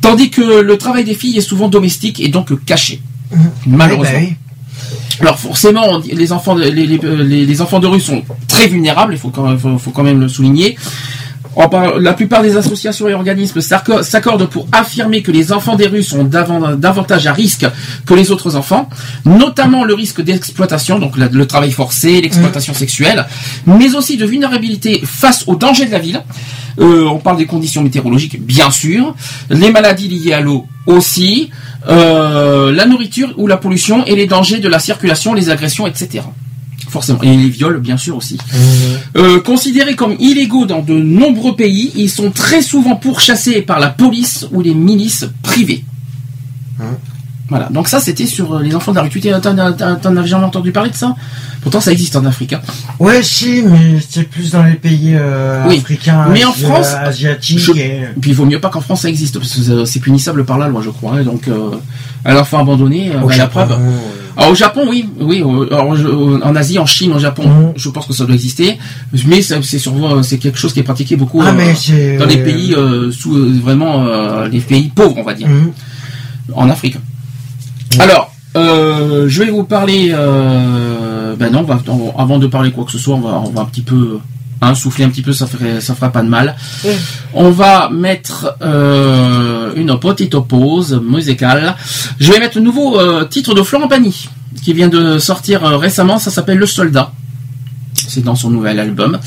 tandis 0.00 0.30
que 0.30 0.60
le 0.60 0.78
travail 0.78 1.04
des 1.04 1.14
filles 1.14 1.36
est 1.38 1.40
souvent 1.40 1.68
domestique 1.68 2.20
et 2.20 2.28
donc 2.28 2.64
caché. 2.64 3.00
Malheureusement. 3.66 4.12
Ouais, 4.18 4.36
bah 4.38 4.45
Alors 5.20 5.38
forcément, 5.38 5.98
dit- 5.98 6.12
les 6.12 6.32
enfants, 6.32 6.54
de- 6.54 6.62
les, 6.62 6.86
les- 6.86 6.98
les- 6.98 7.46
les 7.46 7.60
enfants 7.62 7.80
de 7.80 7.86
rue 7.86 8.00
sont 8.00 8.22
très 8.48 8.68
vulnérables, 8.68 9.14
il 9.14 9.18
faut 9.18 9.30
quand, 9.30 9.44
même, 9.48 9.58
faut, 9.58 9.78
faut 9.78 9.90
quand 9.90 10.02
même 10.02 10.20
le 10.20 10.28
souligner. 10.28 10.76
La 12.00 12.12
plupart 12.12 12.42
des 12.42 12.54
associations 12.58 13.08
et 13.08 13.14
organismes 13.14 13.62
s'acco- 13.62 14.02
s'accordent 14.02 14.46
pour 14.46 14.66
affirmer 14.72 15.22
que 15.22 15.30
les 15.32 15.52
enfants 15.52 15.74
des 15.74 15.86
rues 15.86 16.02
sont 16.02 16.24
davan- 16.24 16.76
davantage 16.78 17.26
à 17.26 17.32
risque 17.32 17.66
que 18.04 18.12
les 18.12 18.30
autres 18.30 18.56
enfants, 18.56 18.90
notamment 19.24 19.82
le 19.82 19.94
risque 19.94 20.20
d'exploitation, 20.20 20.98
donc 20.98 21.16
le 21.16 21.46
travail 21.46 21.70
forcé, 21.72 22.20
l'exploitation 22.20 22.74
sexuelle, 22.74 23.24
mais 23.66 23.94
aussi 23.94 24.18
de 24.18 24.26
vulnérabilité 24.26 25.00
face 25.02 25.44
aux 25.46 25.56
dangers 25.56 25.86
de 25.86 25.92
la 25.92 25.98
ville. 25.98 26.20
Euh, 26.78 27.04
on 27.06 27.20
parle 27.20 27.38
des 27.38 27.46
conditions 27.46 27.82
météorologiques, 27.82 28.38
bien 28.44 28.70
sûr, 28.70 29.14
les 29.48 29.70
maladies 29.70 30.08
liées 30.08 30.34
à 30.34 30.40
l'eau 30.42 30.66
aussi, 30.86 31.48
euh, 31.88 32.72
la 32.72 32.86
nourriture 32.86 33.32
ou 33.36 33.46
la 33.46 33.56
pollution 33.56 34.04
et 34.06 34.16
les 34.16 34.26
dangers 34.26 34.58
de 34.58 34.68
la 34.68 34.78
circulation, 34.78 35.34
les 35.34 35.50
agressions, 35.50 35.86
etc. 35.86 36.24
Forcément. 36.88 37.20
Et 37.22 37.36
les 37.36 37.48
viols, 37.48 37.80
bien 37.80 37.96
sûr 37.96 38.16
aussi. 38.16 38.38
Euh, 39.16 39.40
considérés 39.40 39.96
comme 39.96 40.16
illégaux 40.18 40.66
dans 40.66 40.82
de 40.82 40.94
nombreux 40.94 41.56
pays, 41.56 41.92
ils 41.96 42.10
sont 42.10 42.30
très 42.30 42.62
souvent 42.62 42.96
pourchassés 42.96 43.62
par 43.62 43.80
la 43.80 43.88
police 43.88 44.46
ou 44.52 44.60
les 44.62 44.74
milices 44.74 45.26
privées. 45.42 45.84
Voilà. 47.48 47.68
Donc 47.70 47.86
ça, 47.88 48.00
c'était 48.00 48.26
sur 48.26 48.54
euh, 48.56 48.62
les 48.62 48.74
enfants 48.74 48.90
de 48.90 48.96
la 48.96 49.02
rue. 49.02 49.08
Tu 49.08 49.20
t'en 49.20 50.16
as 50.16 50.26
jamais 50.26 50.44
entendu 50.44 50.72
parler 50.72 50.90
de 50.90 50.96
ça? 50.96 51.14
Pourtant, 51.62 51.80
ça 51.80 51.92
existe 51.92 52.16
en 52.16 52.24
Afrique. 52.24 52.52
hein. 52.54 52.60
Ouais, 52.98 53.22
si, 53.22 53.62
mais 53.62 53.98
c'est 54.08 54.24
plus 54.28 54.50
dans 54.52 54.62
les 54.64 54.74
pays 54.74 55.12
euh, 55.14 55.64
Oui. 55.68 55.78
africains, 55.78 56.26
Mais 56.32 56.44
en 56.44 56.50
asi- 56.50 56.62
France, 56.64 56.88
euh, 56.94 57.08
asiatiques. 57.08 57.58
je- 57.58 57.72
et- 57.72 58.00
puis 58.20 58.30
il 58.30 58.36
vaut 58.36 58.44
mieux 58.46 58.60
pas 58.60 58.68
qu'en 58.68 58.80
France 58.80 59.02
ça 59.02 59.08
existe 59.08 59.38
parce 59.38 59.54
que 59.54 59.70
euh, 59.70 59.84
c'est 59.84 60.00
punissable 60.00 60.44
par 60.44 60.58
la 60.58 60.68
loi, 60.68 60.80
je 60.84 60.90
crois. 60.90 61.14
hein. 61.14 61.22
Donc, 61.24 61.48
euh, 61.48 61.70
à 62.24 62.34
l'enfant 62.34 62.58
abandonné, 62.60 63.10
euh, 63.14 63.20
Au 63.22 63.28
bah, 63.28 63.36
la 63.36 63.46
preuve. 63.46 63.72
euh, 63.72 63.76
Alors, 64.36 64.50
au 64.50 64.54
Japon, 64.54 64.82
oui, 64.88 65.08
oui. 65.20 65.42
euh, 65.42 65.66
alors, 65.74 65.94
euh, 65.94 66.40
en 66.44 66.54
Asie, 66.56 66.78
en 66.78 66.86
Chine, 66.86 67.12
au 67.12 67.18
Japon, 67.18 67.44
Mhm. 67.48 67.72
je 67.76 67.88
pense 67.88 68.06
que 68.06 68.12
ça 68.12 68.24
doit 68.26 68.34
exister. 68.34 68.76
Mais 69.26 69.40
c'est 69.42 69.78
sur, 69.78 69.94
c'est 70.24 70.38
quelque 70.38 70.58
chose 70.58 70.72
qui 70.72 70.80
est 70.80 70.84
pratiqué 70.84 71.16
beaucoup 71.16 71.40
Ah, 71.42 71.48
euh, 71.56 72.18
dans 72.18 72.26
les 72.26 72.38
euh, 72.40 72.44
pays 72.44 72.74
euh, 72.76 73.10
sous 73.12 73.34
euh, 73.36 73.58
vraiment 73.62 74.04
euh, 74.06 74.46
les 74.48 74.60
pays 74.60 74.90
pauvres, 74.94 75.14
on 75.18 75.22
va 75.24 75.32
dire, 75.34 75.48
mhm. 75.48 75.72
en 76.54 76.68
Afrique. 76.70 76.96
Alors, 78.00 78.32
euh, 78.56 79.26
je 79.28 79.42
vais 79.42 79.50
vous 79.50 79.64
parler. 79.64 80.10
Euh, 80.12 81.34
ben 81.36 81.50
non, 81.52 81.60
on 81.60 81.62
va- 81.64 81.80
on- 81.88 82.14
avant 82.18 82.38
de 82.38 82.46
parler 82.46 82.70
quoi 82.72 82.84
que 82.84 82.92
ce 82.92 82.98
soit, 82.98 83.14
on 83.14 83.20
va, 83.20 83.42
on 83.44 83.50
va 83.50 83.62
un 83.62 83.64
petit 83.66 83.82
peu 83.82 84.18
hein, 84.62 84.74
souffler 84.74 85.04
un 85.04 85.10
petit 85.10 85.22
peu, 85.22 85.32
ça 85.32 85.46
ferait, 85.46 85.80
ça 85.80 85.94
fera 85.94 86.10
pas 86.10 86.22
de 86.22 86.28
mal. 86.28 86.56
On 87.34 87.50
va 87.50 87.90
mettre 87.90 88.56
euh, 88.62 89.72
une 89.76 89.98
petite 89.98 90.38
pause 90.38 91.00
musicale. 91.04 91.76
Je 92.18 92.32
vais 92.32 92.38
mettre 92.38 92.56
le 92.56 92.64
nouveau 92.64 92.98
euh, 92.98 93.24
titre 93.24 93.54
de 93.54 93.62
Florent 93.62 93.88
Pagny 93.88 94.28
qui 94.62 94.72
vient 94.72 94.88
de 94.88 95.18
sortir 95.18 95.62
récemment. 95.62 96.18
Ça 96.18 96.30
s'appelle 96.30 96.58
Le 96.58 96.66
Soldat. 96.66 97.12
C'est 97.94 98.22
dans 98.22 98.34
son 98.36 98.50
nouvel 98.50 98.78
album. 98.80 99.18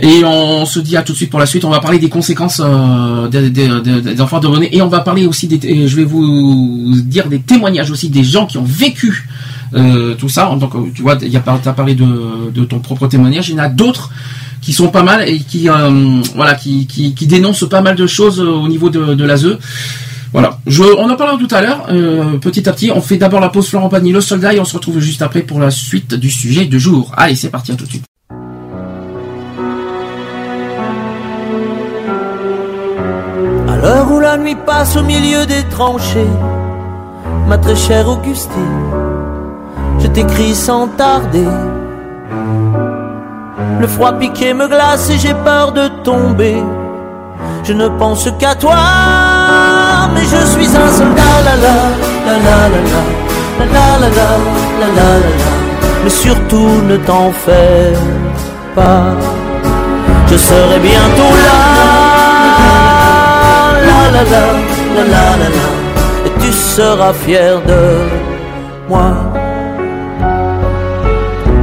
Et 0.00 0.22
on 0.24 0.64
se 0.64 0.78
dit 0.78 0.96
à 0.96 1.02
tout 1.02 1.12
de 1.12 1.16
suite 1.16 1.30
pour 1.30 1.40
la 1.40 1.46
suite. 1.46 1.64
On 1.64 1.70
va 1.70 1.80
parler 1.80 1.98
des 1.98 2.08
conséquences 2.08 2.60
euh, 2.64 3.26
des, 3.28 3.50
des- 3.50 3.80
des- 3.82 4.00
des 4.00 4.20
enfants 4.20 4.36
abandonnés. 4.38 4.68
Et 4.76 4.80
on 4.82 4.88
va 4.88 5.00
parler 5.00 5.26
aussi 5.26 5.48
des. 5.48 5.88
Je 5.88 5.96
vais 5.96 6.04
vous 6.04 6.92
dire 7.04 7.28
des 7.28 7.40
témoignages 7.40 7.90
aussi 7.90 8.08
des 8.08 8.22
gens 8.24 8.46
qui 8.46 8.58
ont 8.58 8.64
vécu 8.64 9.28
euh, 9.74 10.14
tout 10.14 10.28
ça. 10.28 10.54
Donc 10.58 10.74
euh, 10.74 10.90
tu 10.94 11.02
vois, 11.02 11.18
il 11.22 11.28
y 11.28 11.36
a 11.36 11.40
t'as 11.40 11.72
parlé 11.72 11.94
de, 11.94 12.50
de 12.54 12.64
ton 12.64 12.78
propre 12.78 13.08
témoignage. 13.08 13.48
Il 13.48 13.56
y 13.56 13.60
en 13.60 13.64
a 13.64 13.68
d'autres 13.68 14.10
qui 14.62 14.72
sont 14.72 14.88
pas 14.88 15.02
mal 15.02 15.28
et 15.28 15.38
qui 15.40 15.68
euh, 15.68 16.20
voilà 16.36 16.54
qui, 16.54 16.86
qui, 16.86 17.14
qui 17.14 17.26
dénoncent 17.26 17.68
pas 17.68 17.80
mal 17.80 17.96
de 17.96 18.06
choses 18.06 18.40
euh, 18.40 18.48
au 18.50 18.68
niveau 18.68 18.90
de, 18.90 19.14
de 19.14 19.24
l'ASE. 19.24 19.58
Voilà, 20.32 20.60
je, 20.66 20.82
on 20.82 21.08
en 21.08 21.16
parlera 21.16 21.38
tout 21.38 21.48
à 21.54 21.62
l'heure, 21.62 21.86
euh, 21.90 22.36
petit 22.36 22.68
à 22.68 22.72
petit. 22.72 22.90
On 22.94 23.00
fait 23.00 23.16
d'abord 23.16 23.40
la 23.40 23.48
pause 23.48 23.66
Florent 23.68 23.88
Pagny, 23.88 24.12
le 24.12 24.20
soldat, 24.20 24.52
et 24.52 24.60
on 24.60 24.64
se 24.66 24.74
retrouve 24.74 25.00
juste 25.00 25.22
après 25.22 25.40
pour 25.40 25.58
la 25.58 25.70
suite 25.70 26.12
du 26.14 26.28
sujet 26.30 26.66
du 26.66 26.78
jour. 26.78 27.12
Allez, 27.16 27.34
c'est 27.34 27.48
parti, 27.48 27.72
à 27.72 27.76
tout 27.76 27.84
de 27.86 27.88
suite. 27.90 28.04
L'heure 33.80 34.10
où 34.10 34.20
la 34.20 34.36
nuit 34.36 34.56
passe 34.66 34.96
au 34.96 35.02
milieu 35.02 35.46
des 35.46 35.64
tranchées, 35.64 36.34
ma 37.46 37.58
très 37.58 37.76
chère 37.76 38.08
Augustine, 38.08 38.80
je 40.00 40.06
t'écris 40.08 40.54
sans 40.54 40.88
tarder. 40.88 41.48
Le 43.80 43.86
froid 43.86 44.12
piqué 44.12 44.54
me 44.54 44.66
glace 44.66 45.08
et 45.10 45.18
j'ai 45.18 45.34
peur 45.34 45.72
de 45.72 45.88
tomber. 46.02 46.56
Je 47.62 47.72
ne 47.72 47.88
pense 47.88 48.28
qu'à 48.38 48.54
toi, 48.54 48.76
mais 50.14 50.22
je 50.22 50.44
suis 50.52 50.66
un 50.84 50.90
soldat, 50.98 51.36
la 51.46 51.56
la, 51.64 51.76
la 52.26 52.36
la 52.46 52.58
la 52.72 52.80
la, 52.90 53.02
la 53.72 53.98
la 54.00 54.08
la 54.08 54.30
la, 54.80 54.88
la. 54.96 55.10
Mais 56.02 56.10
surtout 56.10 56.70
ne 56.88 56.96
t'en 56.96 57.30
fais 57.30 57.92
pas, 58.74 59.06
je 60.30 60.36
serai 60.36 60.78
bientôt 60.80 61.34
là, 61.46 61.60
la 64.18 64.24
la 64.24 64.40
la, 64.94 65.04
la 65.04 65.36
la 65.36 65.48
la 65.48 65.66
et 66.26 66.32
tu 66.40 66.52
seras 66.52 67.12
fier 67.12 67.60
de 67.66 67.80
moi. 68.88 69.12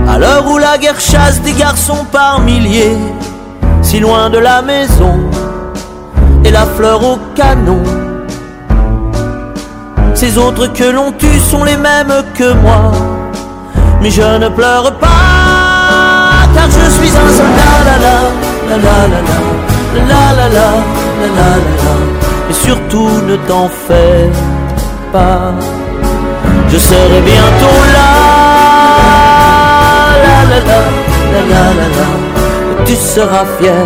À 0.07 0.17
l'heure 0.17 0.45
où 0.47 0.57
la 0.57 0.77
guerre 0.77 0.99
chasse 0.99 1.41
des 1.41 1.51
garçons 1.51 2.05
par 2.11 2.39
milliers, 2.39 2.97
si 3.81 3.99
loin 3.99 4.29
de 4.29 4.37
la 4.37 4.61
maison, 4.61 5.19
et 6.45 6.51
la 6.51 6.65
fleur 6.65 7.03
au 7.03 7.19
canon. 7.35 7.83
Ces 10.13 10.37
autres 10.37 10.67
que 10.67 10.85
l'on 10.85 11.11
tue 11.11 11.39
sont 11.39 11.65
les 11.65 11.75
mêmes 11.75 12.23
que 12.35 12.53
moi, 12.53 12.91
mais 14.01 14.11
je 14.11 14.21
ne 14.21 14.47
pleure 14.47 14.93
pas, 14.99 16.47
car 16.55 16.67
je 16.69 16.89
suis 16.91 17.09
un 17.09 17.31
soldat, 17.39 17.75
la 17.87 17.97
la, 18.05 18.17
la 18.69 18.77
la 20.07 20.33
la 20.37 20.49
la, 20.49 22.24
surtout 22.63 23.09
ne 23.27 23.35
t'en 23.47 23.67
fais 23.87 24.29
pas, 25.11 25.53
je 26.69 26.77
serai 26.77 27.21
bientôt 27.21 27.81
là, 27.95 28.09
la 30.25 30.37
la 30.49 30.59
la, 30.69 30.79
la 31.31 31.63
la 31.79 31.87
la 31.97 32.25
tu 32.85 32.95
seras 32.95 33.45
fier 33.57 33.85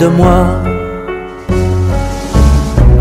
de 0.00 0.06
moi. 0.06 0.46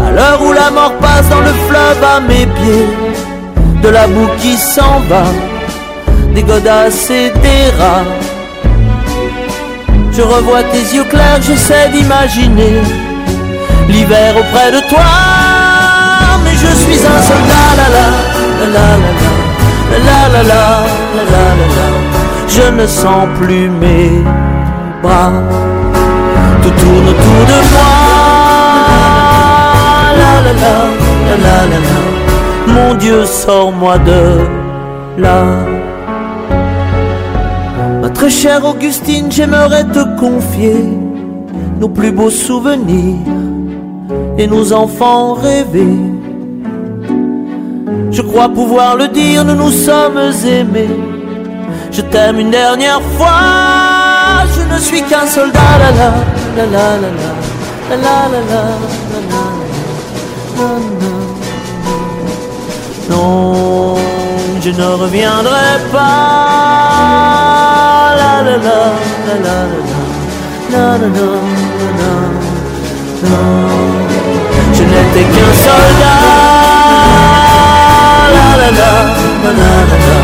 À 0.06 0.12
l'heure 0.12 0.42
où 0.42 0.52
la 0.52 0.70
mort 0.72 0.96
passe 1.00 1.28
dans 1.30 1.40
le 1.40 1.54
fleuve 1.68 2.04
à 2.04 2.20
mes 2.20 2.46
pieds, 2.58 2.90
de 3.82 3.90
la 3.90 4.08
boue 4.08 4.30
qui 4.40 4.56
s'en 4.58 5.00
va, 5.10 5.26
des 6.34 6.44
godasses 6.44 7.10
et 7.10 7.30
des 7.30 7.66
rats. 7.80 8.12
Je 10.12 10.22
revois 10.22 10.64
tes 10.64 10.86
yeux 10.96 11.04
clairs, 11.06 11.42
j'essaie 11.42 11.90
d'imaginer 11.90 12.82
l'hiver 13.96 14.36
auprès 14.42 14.72
de 14.72 14.82
toi. 14.90 15.10
Mais 16.44 16.56
je 16.64 16.72
suis 16.84 17.00
un 17.16 17.22
soldat, 17.32 17.70
la 17.80 17.88
la, 17.96 18.08
la 18.62 18.68
la 18.76 18.88
la 19.04 19.12
la, 20.00 20.04
la 20.08 20.20
la 20.34 20.42
la 20.50 20.64
la, 21.32 21.44
la. 21.78 21.88
Je 22.56 22.66
ne 22.80 22.86
sens 22.88 23.26
plus 23.40 23.70
mes 23.70 24.12
bras, 25.04 25.34
tout 26.62 26.76
tourne 26.82 27.08
autour 27.14 27.42
de 27.52 27.60
moi. 27.74 27.94
La 30.22 30.34
la 30.46 30.54
la, 30.64 30.76
la 31.28 31.36
la 31.46 31.58
la 31.72 31.80
la. 31.88 31.96
Mon 32.76 32.92
Dieu, 32.96 33.26
sors-moi 33.26 33.98
de 34.00 34.24
là. 35.18 35.40
Ma 38.02 38.10
très 38.10 38.30
chère 38.30 38.64
Augustine, 38.66 39.32
j'aimerais 39.32 39.86
te 39.86 40.04
confier 40.20 40.84
nos 41.80 41.90
plus 41.90 42.12
beaux 42.12 42.30
souvenirs 42.30 43.45
et 44.38 44.48
nos 44.48 44.74
enfants 44.74 45.34
rêvés. 45.34 45.98
Je 48.12 48.22
crois 48.22 48.50
pouvoir 48.50 48.96
le 48.96 49.08
dire, 49.08 49.44
nous 49.46 49.56
nous 49.56 49.72
sommes 49.72 50.20
aimés. 50.46 51.00
Je 51.92 52.02
t'aime 52.02 52.40
une 52.40 52.52
dernière 52.52 53.02
fois, 53.18 54.46
je 54.56 54.74
ne 54.74 54.80
suis 54.80 55.02
qu'un 55.04 55.26
soldat, 55.28 55.60
la 55.80 55.92
la, 55.92 56.66
la. 56.66 56.86
Non, 63.10 63.96
je 64.62 64.70
ne 64.72 64.86
reviendrai 65.04 65.80
pas. 65.92 67.06
La 68.18 68.42
la 68.44 68.58
la 68.58 68.86
temps. 73.22 73.70
Je 74.74 74.84
n'étais 74.84 75.26
qu'un 75.34 75.54
soldat. 75.66 76.22
La 78.36 78.50
la 78.62 78.70
la, 78.80 78.92
la 79.44 79.52
la 79.60 79.72
la, 80.04 80.18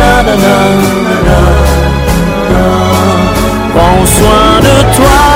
la 0.00 0.12
la 0.22 0.34
la, 0.44 0.56
la 1.06 1.16
la 1.28 1.40
la. 2.50 2.66
Prends 3.74 4.06
soin 4.06 4.60
de 4.66 4.76
toi. 4.96 5.35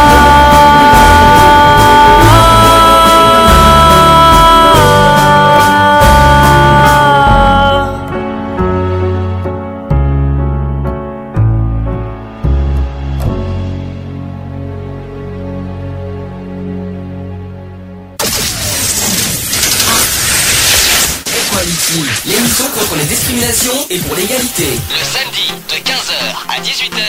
Le 24.61 24.67
samedi 24.67 25.49
de 25.71 25.77
15h 25.89 26.21
à 26.51 26.61
18h. 26.61 27.01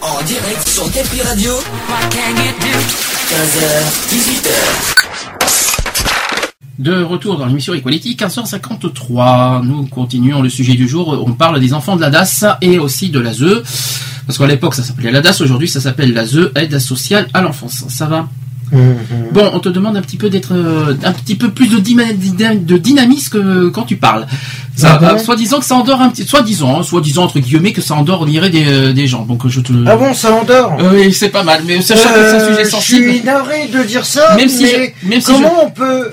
En 0.00 0.22
direct 0.22 0.66
sur 0.66 0.90
Capri 0.90 1.20
Radio. 1.20 1.52
15h, 3.28 3.60
18h. 4.08 4.48
De 6.78 7.02
retour 7.02 7.36
dans 7.36 7.44
l'émission 7.44 7.74
Equality, 7.74 8.16
15h53. 8.16 9.66
Nous 9.66 9.84
continuons 9.88 10.40
le 10.40 10.48
sujet 10.48 10.72
du 10.76 10.88
jour. 10.88 11.22
On 11.26 11.34
parle 11.34 11.60
des 11.60 11.74
enfants 11.74 11.96
de 11.96 12.00
la 12.00 12.08
DAS 12.08 12.46
et 12.62 12.78
aussi 12.78 13.10
de 13.10 13.20
l'ASE. 13.20 13.62
Parce 14.26 14.38
qu'à 14.38 14.46
l'époque, 14.46 14.74
ça 14.74 14.82
s'appelait 14.82 15.12
la 15.12 15.20
DAS. 15.20 15.42
Aujourd'hui, 15.42 15.68
ça 15.68 15.82
s'appelle 15.82 16.14
l'ASE, 16.14 16.52
aide 16.54 16.78
sociale 16.78 17.28
à 17.34 17.42
l'enfance. 17.42 17.84
Ça 17.88 18.06
va? 18.06 18.30
Bon, 19.32 19.50
on 19.52 19.60
te 19.60 19.68
demande 19.68 19.96
un 19.96 20.00
petit 20.02 20.16
peu 20.16 20.30
d'être 20.30 20.52
euh, 20.54 20.94
un 21.04 21.12
petit 21.12 21.34
peu 21.36 21.50
plus 21.50 21.68
de, 21.68 21.78
dynamisme 22.78 23.30
que 23.30 23.68
quand 23.68 23.82
tu 23.82 23.96
parles. 23.96 24.26
Ça, 24.76 24.94
Ah 24.94 24.98
bon 24.98 25.14
euh, 25.14 25.18
soit 25.18 25.36
disant 25.36 25.58
que 25.60 25.64
ça 25.64 25.76
endort 25.76 26.00
un 26.00 26.08
petit, 26.08 26.24
soit 26.24 26.42
disant, 26.42 26.82
soit 26.82 27.00
disant 27.00 27.24
entre 27.24 27.38
guillemets 27.38 27.72
que 27.72 27.80
ça 27.80 27.94
endort, 27.94 28.22
on 28.22 28.26
dirait 28.26 28.50
des, 28.50 28.64
euh, 28.66 28.92
des 28.92 29.06
gens. 29.06 29.24
Donc 29.24 29.46
je 29.46 29.60
te. 29.60 29.72
Ah 29.86 29.96
bon, 29.96 30.12
ça 30.14 30.32
endort 30.34 30.76
Euh, 30.80 30.90
Oui, 30.94 31.12
c'est 31.12 31.28
pas 31.28 31.44
mal, 31.44 31.62
mais 31.66 31.80
sachant 31.80 32.08
que 32.08 32.14
c'est 32.30 32.36
un 32.36 32.48
sujet 32.48 32.64
Je 32.64 32.70
sensible. 32.70 33.10
suis 33.12 33.22
navré 33.22 33.68
de 33.68 33.82
dire 33.84 34.04
ça, 34.04 34.34
Même 34.36 34.48
si 34.48 34.62
mais 34.64 34.94
je- 35.02 35.08
même 35.08 35.20
si 35.20 35.26
comment 35.32 35.64
on 35.64 35.70
peut 35.70 36.12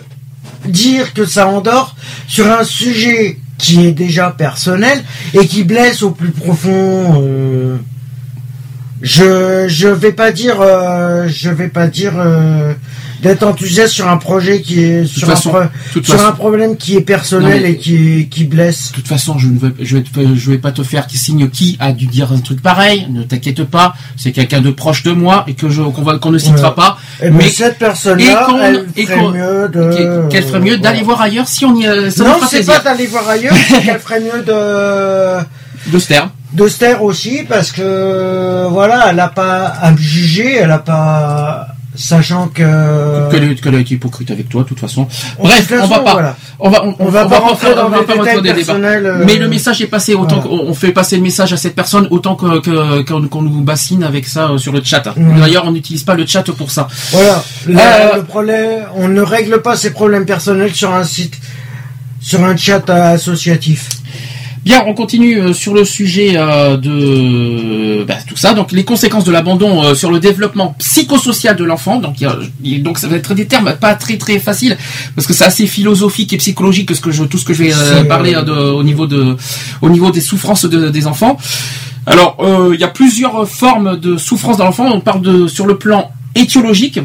dire 0.68 1.14
que 1.14 1.26
ça 1.26 1.48
endort 1.48 1.96
sur 2.28 2.46
un 2.52 2.64
sujet 2.64 3.40
qui 3.58 3.86
est 3.86 3.92
déjà 3.94 4.30
personnel 4.32 5.04
et 5.34 5.48
qui 5.48 5.64
blesse 5.64 6.04
au 6.04 6.12
plus 6.12 6.32
profond 6.32 7.24
Je 9.02 9.66
je 9.68 9.88
vais 9.88 10.12
pas 10.12 10.32
dire 10.32 10.58
euh, 10.62 11.28
je 11.28 11.50
vais 11.50 11.70
pas 11.70 11.88
dire 11.88 12.14
euh, 12.18 12.74
d'être 13.24 13.44
enthousiaste 13.44 13.94
sur 13.94 14.08
un 14.08 14.18
projet 14.18 14.62
qui 14.62 14.80
est 14.84 15.06
sur, 15.06 15.28
façon, 15.28 15.50
un, 15.56 15.68
pro- 15.68 16.02
sur 16.04 16.16
façon. 16.16 16.26
un 16.28 16.32
problème 16.32 16.76
qui 16.78 16.98
est 16.98 17.02
personnel 17.02 17.62
mais- 17.64 17.72
et 17.72 17.78
qui 17.78 18.28
qui 18.30 18.44
blesse. 18.44 18.90
De 18.92 18.96
toute 18.96 19.08
façon, 19.08 19.38
je 19.40 19.48
ne 19.48 19.58
vais, 19.60 19.70
je 19.82 19.98
vais, 19.98 20.04
te- 20.04 20.36
je 20.36 20.52
vais 20.52 20.58
pas 20.60 20.72
te 20.72 20.84
faire 20.84 21.08
qui 21.08 21.18
signe 21.18 21.50
qui 21.50 21.78
a 21.80 21.92
dû 21.94 22.06
dire 22.08 22.32
un 22.32 22.40
truc 22.40 22.62
pareil. 22.62 23.08
Ne 23.12 23.24
t'inquiète 23.24 23.64
pas, 23.64 23.94
c'est 24.18 24.32
quelqu'un 24.32 24.62
de 24.62 24.70
proche 24.72 25.02
de 25.04 25.12
moi 25.12 25.46
et 25.48 25.54
que 25.56 25.70
je 25.70 25.82
qu'on 25.82 26.02
va- 26.04 26.20
qu'on 26.20 26.32
ne 26.32 26.38
citera 26.40 26.70
Ouais. 26.70 26.76
pas. 26.76 26.98
Et 27.24 27.30
mais 27.32 27.38
Mais- 27.46 27.50
cette 27.50 27.76
et 27.76 27.80
personne-là, 27.80 28.46
qu'on- 28.48 28.60
elle 28.60 28.86
et 28.96 29.06
mieux 29.08 29.70
de 29.70 30.28
Qu'elle 30.30 30.44
ferait 30.44 30.60
mieux 30.60 30.78
d'aller 30.78 31.02
voir 31.02 31.22
ailleurs 31.22 31.48
si 31.48 31.66
on 31.66 31.76
y 31.76 31.88
euh, 31.88 32.10
ça 32.12 32.24
Non, 32.24 32.36
c'est 32.50 32.66
pas 32.66 32.80
d'aller 32.80 33.08
voir 33.08 33.28
ailleurs, 33.28 33.56
qu'elle 33.84 34.00
ferait 34.00 34.20
mieux 34.22 34.44
de 34.44 35.44
de 35.92 36.00
se 36.00 36.08
taire. 36.08 36.30
Taire 36.80 37.04
aussi 37.04 37.44
parce 37.48 37.72
que 37.72 38.68
voilà, 38.70 39.08
elle 39.10 39.20
a 39.20 39.28
pas 39.30 39.66
à 39.66 39.92
me 39.92 39.98
juger, 39.98 40.56
elle 40.58 40.72
a 40.72 40.80
pas 40.80 41.68
sachant 41.94 42.48
que 42.48 43.30
Qu'elle 43.32 43.54
qu'elle 43.60 43.76
a 43.76 43.80
été 43.80 43.96
hypocrite 43.96 44.32
avec 44.32 44.48
toi, 44.48 44.64
de 44.64 44.68
toute 44.70 44.80
façon. 44.80 45.08
Bref, 45.40 45.68
toute 45.68 45.78
on 45.82 45.88
va 45.88 46.00
pas, 46.00 46.12
voilà. 46.14 46.36
on 46.60 46.70
va, 46.70 46.86
on, 46.86 46.96
On 47.00 47.10
va 47.10 47.26
pas 47.26 47.40
rentrer 47.40 47.76
dans 47.76 47.88
on 47.88 47.90
va 47.90 48.00
des 48.00 48.06
détails 48.14 48.36
des 48.38 48.42
débats. 48.42 48.56
personnels, 48.56 49.06
euh, 49.06 49.24
Mais 49.26 49.36
le 49.36 49.50
message 49.50 49.82
est 49.82 49.88
passé 49.88 50.14
autant 50.14 50.40
voilà. 50.40 50.58
qu'on 50.64 50.70
on 50.70 50.74
fait 50.74 50.94
passer 50.94 51.18
le 51.18 51.22
message 51.22 51.52
à 51.52 51.58
cette 51.58 51.76
personne 51.76 52.08
autant 52.10 52.36
que 52.36 52.60
que- 52.62 53.02
qu'on 53.02 53.28
qu'on 53.28 53.42
nous 53.42 53.62
bassine 53.62 54.04
avec 54.04 54.26
ça 54.26 54.50
euh, 54.52 54.58
sur 54.58 54.72
le 54.72 54.82
chat. 54.84 55.04
Mhm. 55.18 55.40
D'ailleurs, 55.42 55.66
on 55.68 55.72
n'utilise 55.74 56.04
pas 56.04 56.16
le 56.16 56.26
chat 56.26 56.44
pour 56.44 56.72
ça. 56.72 56.88
voilà, 57.12 57.44
La- 57.68 57.82
Euh, 57.82 58.16
le 58.18 58.24
problème, 58.24 58.84
on 58.96 59.10
ne 59.10 59.22
règle 59.22 59.62
pas 59.62 59.76
ses 59.76 59.92
problèmes 59.92 60.26
personnels 60.26 60.74
sur 60.74 60.94
un 60.94 61.04
site 61.04 61.36
sur 62.22 62.42
un 62.44 62.56
chat 62.56 62.90
euh, 62.90 63.16
associatif. 63.16 63.90
Bien, 64.64 64.84
on 64.86 64.94
continue 64.94 65.40
euh, 65.40 65.54
sur 65.54 65.74
le 65.74 65.84
sujet 65.84 66.34
euh, 66.38 66.78
de 66.78 68.04
bah, 68.04 68.16
tout 68.28 68.38
ça. 68.38 68.54
Donc 68.54 68.72
les 68.72 68.84
conséquences 68.84 69.24
de 69.24 69.32
l'abandon 69.32 69.84
euh, 69.84 69.96
sur 69.96 70.12
le 70.12 70.20
développement 70.20 70.76
psychosocial 70.78 71.56
de 71.56 71.64
l'enfant. 71.64 71.98
Donc, 72.00 72.16
donc 72.84 73.00
ça 73.00 73.08
va 73.08 73.16
être 73.16 73.34
des 73.34 73.48
termes 73.48 73.74
pas 73.80 73.96
très 73.96 74.18
très 74.18 74.38
faciles 74.38 74.78
parce 75.16 75.26
que 75.28 75.34
c'est 75.34 75.46
assez 75.46 75.66
philosophique 75.66 76.32
et 76.34 76.38
psychologique 76.38 76.88
que 76.90 76.94
ce 76.94 77.02
que 77.02 77.12
je, 77.12 77.24
tout 77.24 77.40
ce 77.40 77.46
que 77.46 77.54
je 77.56 77.64
vais 77.64 77.72
parler 78.08 78.34
de- 78.34 78.52
au 78.52 78.84
niveau 78.84 79.08
de 79.08 79.36
au 79.82 79.90
niveau 79.90 80.12
des 80.12 80.22
souffrances 80.22 80.66
de- 80.66 80.90
des 80.90 81.08
enfants. 81.08 81.38
Alors, 82.06 82.38
euh, 82.40 82.72
il 82.74 82.80
y 82.80 82.84
a 82.84 82.88
plusieurs 82.88 83.48
formes 83.48 84.00
de 84.00 84.18
souffrance 84.18 84.58
dans 84.58 84.66
l'enfant. 84.66 84.90
On 84.94 85.02
parle 85.02 85.22
de 85.22 85.48
sur 85.48 85.66
le 85.66 85.78
plan 85.78 86.12
étiologique. 86.36 87.00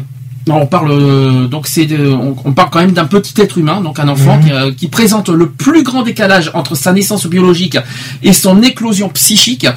Non, 0.47 0.61
on 0.61 0.65
parle 0.65 0.91
euh, 0.91 1.47
donc 1.47 1.67
c'est 1.67 1.85
de- 1.85 2.07
on, 2.07 2.35
on 2.45 2.53
parle 2.53 2.69
quand 2.71 2.79
même 2.79 2.91
d'un 2.93 3.05
petit 3.05 3.33
être 3.41 3.57
humain, 3.57 3.81
donc 3.81 3.99
un 3.99 4.07
enfant 4.07 4.39
qui, 4.39 4.51
euh, 4.51 4.71
qui 4.71 4.87
présente 4.87 5.29
le 5.29 5.49
plus 5.49 5.83
grand 5.83 6.03
décalage 6.03 6.51
entre 6.53 6.75
sa 6.75 6.93
naissance 6.93 7.25
biologique 7.27 7.77
et 8.23 8.33
son 8.33 8.61
éclosion 8.61 9.09
psychique. 9.09 9.67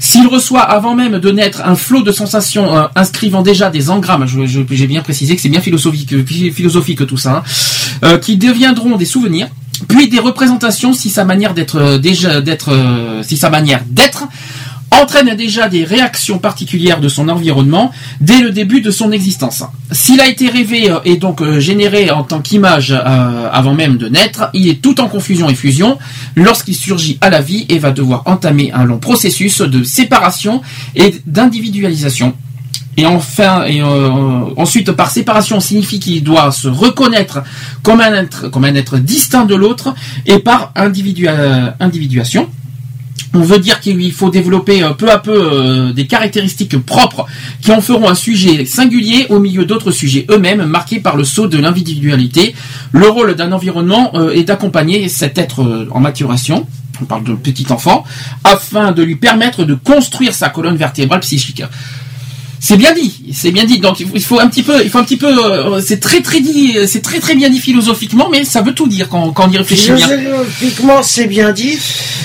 S'il 0.00 0.26
reçoit 0.26 0.62
avant 0.62 0.94
même 0.94 1.18
de 1.18 1.30
naître 1.30 1.62
un 1.64 1.76
flot 1.76 2.02
de 2.02 2.12
sensations 2.12 2.76
euh, 2.76 2.82
inscrivant 2.96 3.42
déjà 3.42 3.70
des 3.70 3.88
engrammes, 3.90 4.26
je- 4.26 4.46
je- 4.46 4.60
j'ai 4.70 4.86
bien 4.86 5.02
précisé 5.02 5.36
que 5.36 5.42
c'est 5.42 5.48
bien 5.48 5.60
philosophique, 5.60 6.12
euh, 6.12 6.24
philosophique 6.52 7.06
tout 7.06 7.16
ça, 7.16 7.36
hein, 7.36 7.42
euh, 8.04 8.18
qui 8.18 8.36
deviendront 8.36 8.96
des 8.96 9.04
souvenirs, 9.04 9.48
puis 9.88 10.08
des 10.08 10.18
représentations 10.18 10.92
si 10.92 11.08
sa 11.10 11.24
manière 11.24 11.54
d'être 11.54 11.76
euh, 11.76 11.98
déjà 11.98 12.40
d'être 12.40 12.70
euh, 12.72 13.22
si 13.22 13.36
sa 13.36 13.50
manière 13.50 13.82
d'être 13.88 14.24
entraîne 14.90 15.34
déjà 15.36 15.68
des 15.68 15.84
réactions 15.84 16.38
particulières 16.38 17.00
de 17.00 17.08
son 17.08 17.28
environnement 17.28 17.90
dès 18.20 18.40
le 18.40 18.50
début 18.50 18.80
de 18.80 18.90
son 18.90 19.12
existence. 19.12 19.62
S'il 19.92 20.20
a 20.20 20.28
été 20.28 20.48
rêvé 20.48 20.90
euh, 20.90 20.98
et 21.04 21.16
donc 21.16 21.42
euh, 21.42 21.60
généré 21.60 22.10
en 22.10 22.22
tant 22.22 22.40
qu'image 22.40 22.92
euh, 22.92 23.48
avant 23.52 23.74
même 23.74 23.96
de 23.96 24.08
naître, 24.08 24.50
il 24.54 24.68
est 24.68 24.80
tout 24.80 25.00
en 25.00 25.08
confusion 25.08 25.48
et 25.48 25.54
fusion 25.54 25.98
lorsqu'il 26.34 26.74
surgit 26.76 27.18
à 27.20 27.30
la 27.30 27.40
vie 27.40 27.66
et 27.68 27.78
va 27.78 27.90
devoir 27.90 28.22
entamer 28.26 28.72
un 28.72 28.84
long 28.84 28.98
processus 28.98 29.60
de 29.60 29.82
séparation 29.84 30.62
et 30.94 31.14
d'individualisation. 31.26 32.34
Et 32.98 33.04
enfin, 33.04 33.66
ensuite, 34.56 34.90
par 34.92 35.10
séparation, 35.10 35.60
signifie 35.60 36.00
qu'il 36.00 36.24
doit 36.24 36.50
se 36.50 36.66
reconnaître 36.66 37.42
comme 37.82 38.00
un 38.00 38.14
être, 38.14 38.48
comme 38.48 38.64
un 38.64 38.74
être 38.74 38.96
distinct 38.96 39.44
de 39.44 39.54
l'autre, 39.54 39.94
et 40.24 40.38
par 40.38 40.72
individua- 40.74 41.74
individuation. 41.78 42.48
On 43.38 43.42
veut 43.42 43.58
dire 43.58 43.80
qu'il 43.80 44.12
faut 44.12 44.30
développer 44.30 44.82
euh, 44.82 44.94
peu 44.94 45.10
à 45.10 45.18
peu 45.18 45.34
euh, 45.34 45.92
des 45.92 46.06
caractéristiques 46.06 46.78
propres 46.78 47.26
qui 47.60 47.70
en 47.70 47.82
feront 47.82 48.08
un 48.08 48.14
sujet 48.14 48.64
singulier 48.64 49.26
au 49.28 49.40
milieu 49.40 49.66
d'autres 49.66 49.90
sujets 49.90 50.26
eux-mêmes 50.30 50.64
marqués 50.64 51.00
par 51.00 51.18
le 51.18 51.24
saut 51.24 51.46
de 51.46 51.58
l'individualité. 51.58 52.54
Le 52.92 53.06
rôle 53.08 53.34
d'un 53.34 53.52
environnement 53.52 54.12
euh, 54.14 54.30
est 54.30 54.44
d'accompagner 54.44 55.10
cet 55.10 55.36
être 55.36 55.86
en 55.90 56.00
maturation, 56.00 56.66
on 57.02 57.04
parle 57.04 57.24
de 57.24 57.34
petit 57.34 57.66
enfant, 57.68 58.04
afin 58.42 58.92
de 58.92 59.02
lui 59.02 59.16
permettre 59.16 59.64
de 59.64 59.74
construire 59.74 60.32
sa 60.32 60.48
colonne 60.48 60.76
vertébrale 60.76 61.20
psychique. 61.20 61.62
C'est 62.58 62.76
bien 62.76 62.92
dit, 62.94 63.32
c'est 63.32 63.52
bien 63.52 63.64
dit. 63.64 63.78
Donc 63.80 64.00
il 64.00 64.06
faut- 64.08 64.16
il 64.16 64.22
faut 64.22 64.40
un 64.40 64.48
petit 64.48 64.62
peu, 64.62 64.82
il 64.82 64.90
faut 64.90 64.98
un 64.98 65.04
petit 65.04 65.16
peu. 65.18 65.28
euh, 65.28 65.80
c'est 65.80 66.00
très 66.00 66.20
très 66.20 66.40
dit, 66.40 66.76
c'est 66.86 67.02
très 67.02 67.20
très 67.20 67.34
bien 67.34 67.48
dit 67.50 67.58
philosophiquement, 67.60 68.28
mais 68.30 68.44
ça 68.44 68.62
veut 68.62 68.72
tout 68.74 68.88
dire 68.88 69.08
quand, 69.08 69.30
quand 69.32 69.48
on 69.48 69.52
y 69.52 69.58
réfléchit 69.58 69.92
bien. 69.92 70.06
Philosophiquement, 70.08 71.02
c'est 71.02 71.26
bien 71.26 71.52
dit, 71.52 71.78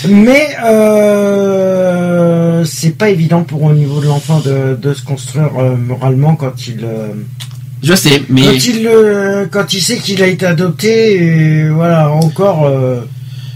mais 0.08 0.48
euh, 0.66 2.64
c'est 2.66 2.98
pas 2.98 3.10
évident 3.10 3.44
pour 3.44 3.64
au 3.64 3.74
niveau 3.74 4.00
de 4.02 4.08
l'enfant 4.08 4.40
de, 4.40 4.78
de 4.82 4.94
se 4.94 5.04
construire 5.04 5.50
euh, 5.60 5.76
moralement 5.76 6.36
quand 6.36 6.68
il 6.68 6.84
euh, 6.84 7.08
Je 7.84 7.94
sais, 7.96 8.24
mais 8.30 8.44
quand 8.44 8.66
il 8.66 8.88
euh, 8.88 9.46
quand 9.52 9.74
il 9.74 9.82
sait 9.82 9.98
qu'il 9.98 10.22
a 10.24 10.28
été 10.28 10.46
adopté 10.46 11.16
et 11.64 11.70
voilà 11.70 12.10
encore 12.12 12.66
euh, 12.66 13.02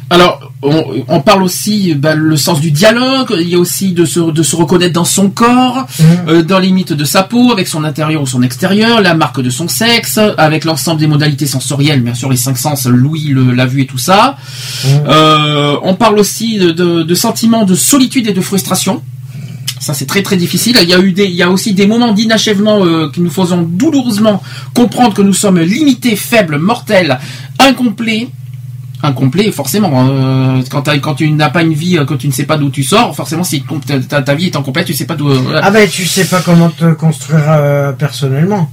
Alors, 0.10 0.52
on, 0.66 1.05
on 1.07 1.22
parle 1.22 1.43
aussi 1.43 1.93
bah, 1.95 2.16
le 2.16 2.38
sens 2.38 2.59
du 2.59 2.72
dialogue. 2.72 3.36
Il 3.39 3.49
y 3.49 3.55
a 3.55 3.59
aussi 3.59 3.93
de 3.93 4.05
se, 4.05 4.20
de 4.20 4.43
se 4.43 4.55
reconnaître 4.55 4.93
dans 4.93 5.05
son 5.05 5.30
corps, 5.30 5.86
euh, 6.28 6.41
dans 6.43 6.59
les 6.59 6.68
limites 6.68 6.93
de 6.93 7.05
sa 7.05 7.24
peau, 7.24 7.51
avec 7.51 7.68
son 7.68 7.84
intérieur 7.84 8.22
ou 8.22 8.28
son 8.28 8.41
extérieur, 8.41 9.01
la 9.01 9.13
marque 9.13 9.41
de 9.41 9.49
son 9.49 9.68
sexe, 9.68 10.20
avec 10.38 10.66
l'ensemble 10.66 10.99
des 10.99 11.07
modalités 11.07 11.47
sensorielles, 11.47 12.01
bien 12.01 12.13
sûr 12.13 12.30
les 12.30 12.38
cinq 12.38 12.57
sens, 12.57 12.86
l'ouïe, 12.88 13.30
le- 13.30 13.51
la 13.53 13.66
vue 13.66 13.82
et 13.82 13.86
tout 13.88 13.97
ça. 13.97 14.38
Euh, 15.07 15.76
on 15.84 15.95
parle 15.95 16.20
aussi 16.20 16.57
de, 16.57 16.72
de, 16.72 17.03
de 17.03 17.16
sentiments 17.16 17.66
de 17.66 17.76
solitude 17.76 18.28
et 18.28 18.34
de 18.34 18.41
frustration. 18.41 19.01
Ça 19.80 19.93
c'est 19.93 20.05
très 20.05 20.24
très 20.24 20.38
difficile. 20.38 20.78
Il 20.82 20.89
y 20.89 20.93
a 20.93 20.99
eu 20.99 21.11
des, 21.11 21.26
il 21.26 21.36
y 21.36 21.43
a 21.43 21.49
aussi 21.51 21.74
des 21.74 21.86
moments 21.86 22.13
d'inachèvement 22.13 22.84
euh, 22.86 23.09
qui 23.11 23.22
nous 23.22 23.30
faisant 23.30 23.61
douloureusement 23.61 24.41
comprendre 24.74 25.13
que 25.13 25.22
nous 25.22 25.34
sommes 25.34 25.59
limités, 25.59 26.16
faibles, 26.16 26.57
mortels, 26.57 27.20
incomplets. 27.59 28.30
Incomplet, 29.04 29.52
forcément. 29.52 30.08
euh, 30.10 30.62
quand, 31.02 31.16
tu 31.16 31.30
n'as 31.32 31.50
pas 31.50 31.64
une 31.64 31.74
vie, 31.74 31.98
euh, 31.98 32.06
quand 32.06 32.18
tu 32.18 32.28
ne 32.28 32.32
sais 32.32 32.46
pas 32.46 32.58
d'où 32.58 32.70
tu 32.70 32.84
sors, 32.84 33.16
forcément, 33.16 33.43
si 33.43 33.64
ta, 34.08 34.34
vie 34.36 34.48
est 34.48 34.56
incomplète, 34.56 34.86
tu 34.86 34.93
sais 34.93 35.06
pas 35.06 35.16
d'où. 35.16 35.30
euh, 35.30 35.60
ah 35.62 35.70
ben 35.70 35.88
tu 35.88 36.06
sais 36.06 36.26
pas 36.26 36.41
comment 36.41 36.70
te 36.70 36.93
construire 36.93 37.43
euh, 37.50 37.91
personnellement. 37.91 38.70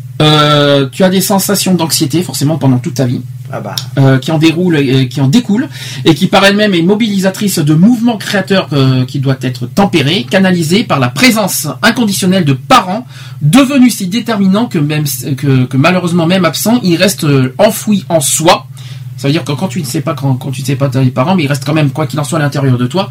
tu 0.92 1.04
as 1.04 1.08
des 1.10 1.20
sensations 1.20 1.74
d'anxiété, 1.74 2.22
forcément, 2.22 2.56
pendant 2.56 2.78
toute 2.78 2.94
ta 2.94 3.04
vie. 3.06 3.20
Ah 3.54 3.60
bah 3.60 3.74
qui 4.22 4.30
en 4.30 4.38
déroule, 4.38 4.76
euh, 4.76 5.04
qui 5.04 5.20
en 5.20 5.28
découle, 5.28 5.68
et 6.06 6.14
qui 6.14 6.26
par 6.26 6.42
elle-même 6.46 6.72
est 6.72 6.80
mobilisatrice 6.80 7.58
de 7.58 7.74
mouvements 7.74 8.16
créateurs 8.16 8.70
qui 9.06 9.18
doivent 9.18 9.40
être 9.42 9.66
tempérés, 9.66 10.24
canalisés 10.30 10.84
par 10.84 10.98
la 10.98 11.08
présence 11.08 11.68
inconditionnelle 11.82 12.46
de 12.46 12.54
parents 12.54 13.06
devenus 13.42 13.96
si 13.98 14.06
déterminants 14.06 14.66
que 14.66 14.78
même 14.78 15.04
que, 15.36 15.64
que 15.66 15.76
malheureusement 15.76 16.26
même 16.26 16.46
absents, 16.46 16.80
ils 16.82 16.96
restent 16.96 17.26
enfouis 17.58 18.06
en 18.08 18.20
soi. 18.20 18.66
Ça 19.22 19.28
veut 19.28 19.32
dire 19.34 19.44
que 19.44 19.52
quand 19.52 19.68
tu 19.68 19.78
ne 19.78 19.84
sais 19.84 20.00
pas 20.00 20.14
quand, 20.14 20.50
tu 20.50 20.68
ne 20.68 20.74
pas 20.74 20.88
tes 20.88 21.04
parents, 21.12 21.36
mais 21.36 21.44
ils 21.44 21.46
restent 21.46 21.64
quand 21.64 21.74
même 21.74 21.90
quoi 21.92 22.08
qu'il 22.08 22.18
en 22.18 22.24
soit 22.24 22.40
à 22.40 22.42
l'intérieur 22.42 22.76
de 22.76 22.88
toi, 22.88 23.08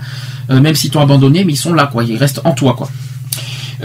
euh, 0.49 0.59
même 0.59 0.75
s'ils 0.75 0.91
t'ont 0.91 0.99
abandonné, 0.99 1.45
mais 1.45 1.53
ils 1.53 1.57
sont 1.57 1.73
là 1.73 1.87
quoi, 1.89 2.03
ils 2.03 2.17
restent 2.17 2.41
en 2.43 2.51
toi 2.51 2.73
quoi. 2.77 2.89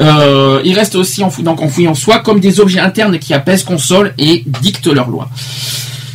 Euh, 0.01 0.61
ils 0.65 0.75
restent 0.75 0.97
aussi 0.97 1.23
donc 1.45 1.63
enfouis 1.63 1.87
en 1.87 1.95
soi 1.95 2.19
comme 2.19 2.41
des 2.41 2.59
objets 2.59 2.81
internes 2.81 3.21
qui 3.21 3.33
apaisent, 3.33 3.63
consolent 3.63 4.11
et 4.19 4.43
dictent 4.61 4.89
leurs 4.89 5.09
lois. 5.09 5.31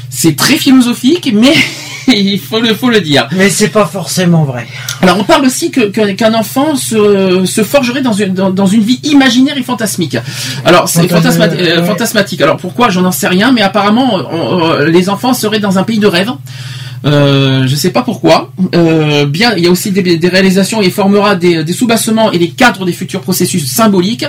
C'est 0.10 0.36
très 0.36 0.58
philosophique, 0.58 1.32
mais 1.34 1.54
il 2.18 2.40
faut 2.40 2.60
le, 2.60 2.74
faut 2.74 2.90
le 2.90 3.02
dire. 3.02 3.28
mais 3.32 3.50
c'est 3.50 3.70
pas 3.70 3.86
forcément 3.86 4.44
vrai. 4.44 4.68
Alors 5.02 5.18
on 5.20 5.24
parle 5.24 5.46
aussi 5.46 5.72
que- 5.72 5.88
qu'un 6.12 6.34
enfant 6.34 6.76
se, 6.76 7.46
se 7.46 7.64
forgerait 7.64 8.02
dans 8.02 8.14
une, 8.14 8.34
dans, 8.34 8.50
dans 8.50 8.66
une 8.68 8.82
vie 8.82 9.00
imaginaire 9.04 9.58
et 9.58 9.64
fantasmique. 9.64 10.18
Alors 10.66 10.88
c'est 10.90 11.02
fantasma- 11.08 11.50
euh, 11.52 11.84
fantasmatique. 11.84 12.42
Alors 12.42 12.58
pourquoi? 12.58 12.90
J'en 12.90 13.06
en 13.06 13.12
sais 13.12 13.28
rien, 13.28 13.52
mais 13.52 13.62
apparemment 13.62 14.18
euh, 14.18 14.24
on- 14.32 14.64
euh, 14.72 14.86
les 14.88 15.10
enfants 15.10 15.34
seraient 15.34 15.60
dans 15.60 15.78
un 15.78 15.84
pays 15.84 16.00
de 16.00 16.08
rêve. 16.08 16.32
Euh, 17.04 17.68
je 17.68 17.76
sais 17.76 17.90
pas 17.90 18.04
pourquoi. 18.04 18.52
Euh, 18.76 19.26
bien, 19.26 19.54
il 19.56 19.64
y 19.64 19.68
a 19.68 19.72
aussi 19.72 19.92
des, 19.92 20.18
des 20.18 20.28
réalisations 20.30 20.82
et 20.82 20.90
formera 20.90 21.36
des, 21.36 21.64
des 21.64 21.74
soubassements 21.74 22.32
et 22.32 22.38
des 22.38 22.50
cadres 22.50 22.86
des 22.86 22.94
futurs 22.94 23.22
processus 23.22 23.66
symboliques. 23.66 24.26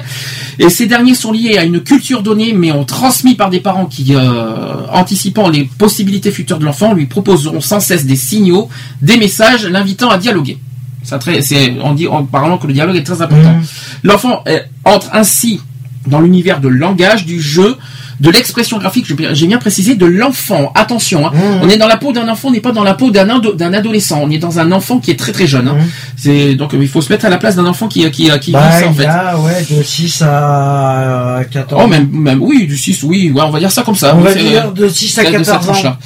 Et 0.58 0.68
ces 0.68 0.86
derniers 0.86 1.14
sont 1.14 1.32
liés 1.32 1.58
à 1.58 1.64
une 1.64 1.80
culture 1.80 2.22
donnée, 2.22 2.52
mais 2.52 2.72
ont 2.72 2.84
transmis 2.84 3.34
par 3.34 3.50
des 3.50 3.60
parents 3.60 3.86
qui, 3.86 4.14
euh, 4.14 4.86
anticipant 4.90 5.48
les 5.48 5.64
possibilités 5.64 6.30
futures 6.30 6.58
de 6.58 6.64
l'enfant, 6.64 6.94
lui 6.94 7.06
proposeront 7.06 7.60
sans 7.60 7.80
cesse 7.80 8.06
des 8.06 8.16
signaux, 8.16 8.68
des 9.02 9.18
messages, 9.18 9.66
l'invitant 9.66 10.08
à 10.08 10.18
dialoguer. 10.18 10.58
Ça 11.02 11.18
très, 11.18 11.42
c'est, 11.42 11.74
on 11.82 11.94
dit 11.94 12.06
en 12.06 12.24
parlant 12.24 12.58
que 12.58 12.66
le 12.66 12.72
dialogue 12.72 12.96
est 12.96 13.02
très 13.02 13.20
important. 13.22 13.56
L'enfant 14.04 14.44
euh, 14.46 14.60
entre 14.84 15.08
ainsi 15.12 15.60
dans 16.06 16.20
l'univers 16.20 16.60
de 16.60 16.68
langage, 16.68 17.26
du 17.26 17.40
jeu, 17.40 17.76
de 18.20 18.30
l'expression 18.30 18.78
graphique, 18.78 19.06
j'ai 19.06 19.46
bien- 19.46 19.58
précisé, 19.58 19.94
de 19.94 20.06
l'enfant. 20.06 20.72
Attention, 20.74 21.26
hein. 21.26 21.32
on 21.62 21.68
est 21.68 21.76
dans 21.76 21.86
la 21.88 21.96
peau 21.96 22.12
d'un 22.12 22.28
enfant, 22.28 22.48
on 22.48 22.52
n'est 22.52 22.60
pas 22.60 22.72
dans 22.72 22.84
la 22.84 22.94
peau 22.94 23.10
d'un 23.10 23.28
ado- 23.28 23.52
d'un 23.54 23.72
adolescent. 23.72 24.20
On 24.22 24.30
est 24.30 24.38
dans 24.38 24.58
un 24.58 24.72
enfant 24.72 24.98
qui 24.98 25.10
est 25.10 25.18
très 25.18 25.32
très 25.32 25.46
jeune. 25.46 25.68
hein. 25.68 25.76
C'est 26.16 26.54
donc 26.54 26.74
euh, 26.74 26.78
il 26.80 26.88
faut 26.88 27.00
se 27.00 27.12
mettre 27.12 27.24
à 27.24 27.28
la 27.30 27.38
place 27.38 27.56
d'un 27.56 27.66
enfant 27.66 27.88
qui 27.88 28.08
qui 28.10 28.30
qui 28.40 28.50
Bah, 28.52 28.68
vit 28.68 28.80
ça 28.80 28.86
en 28.88 28.90
il 28.90 28.96
fait. 28.96 29.02
y 29.04 29.06
a, 29.06 29.38
ouais, 29.38 29.66
de 29.70 29.82
6 29.82 30.22
à 30.22 31.40
14 31.50 31.82
Oh 31.84 31.86
même 31.88 32.08
même 32.12 32.42
oui 32.42 32.66
du 32.66 32.76
6 32.76 33.02
oui 33.02 33.30
ouais, 33.30 33.42
on 33.44 33.50
va 33.50 33.58
dire 33.58 33.70
ça 33.70 33.82
comme 33.82 33.94
ça. 33.96 34.14
On 34.16 34.20
va 34.20 34.34
dire 34.34 34.66
euh, 34.68 34.70
de 34.72 34.88
6 34.88 35.18
à 35.18 35.22
de 35.24 35.28
cette 35.28 35.46
14 35.46 35.68
ans. 35.86 35.96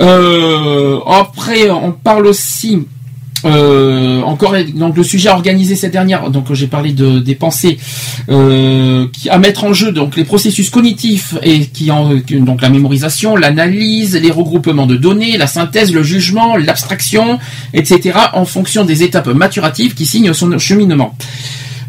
Euh, 0.00 0.98
après, 1.06 1.70
on 1.70 1.92
parle 1.92 2.26
aussi. 2.26 2.86
Euh, 3.44 4.20
encore 4.22 4.54
donc 4.74 4.96
le 4.96 5.02
sujet 5.04 5.28
à 5.28 5.34
organiser 5.34 5.76
cette 5.76 5.92
dernière 5.92 6.30
donc 6.30 6.52
j'ai 6.54 6.66
parlé 6.66 6.92
de 6.92 7.20
des 7.20 7.34
pensées 7.34 7.78
euh, 8.28 9.06
qui 9.12 9.28
à 9.30 9.38
mettre 9.38 9.64
en 9.64 9.72
jeu 9.72 9.92
donc 9.92 10.16
les 10.16 10.24
processus 10.24 10.70
cognitifs 10.70 11.34
et 11.42 11.66
qui 11.66 11.90
en 11.90 12.10
donc 12.30 12.62
la 12.62 12.68
mémorisation 12.68 13.36
l'analyse 13.36 14.16
les 14.16 14.30
regroupements 14.30 14.86
de 14.86 14.96
données 14.96 15.36
la 15.36 15.46
synthèse 15.46 15.92
le 15.92 16.02
jugement 16.02 16.56
l'abstraction 16.56 17.38
etc 17.74 18.18
en 18.32 18.44
fonction 18.44 18.84
des 18.84 19.02
étapes 19.02 19.28
maturatives 19.28 19.94
qui 19.94 20.06
signent 20.06 20.32
son 20.32 20.58
cheminement 20.58 21.14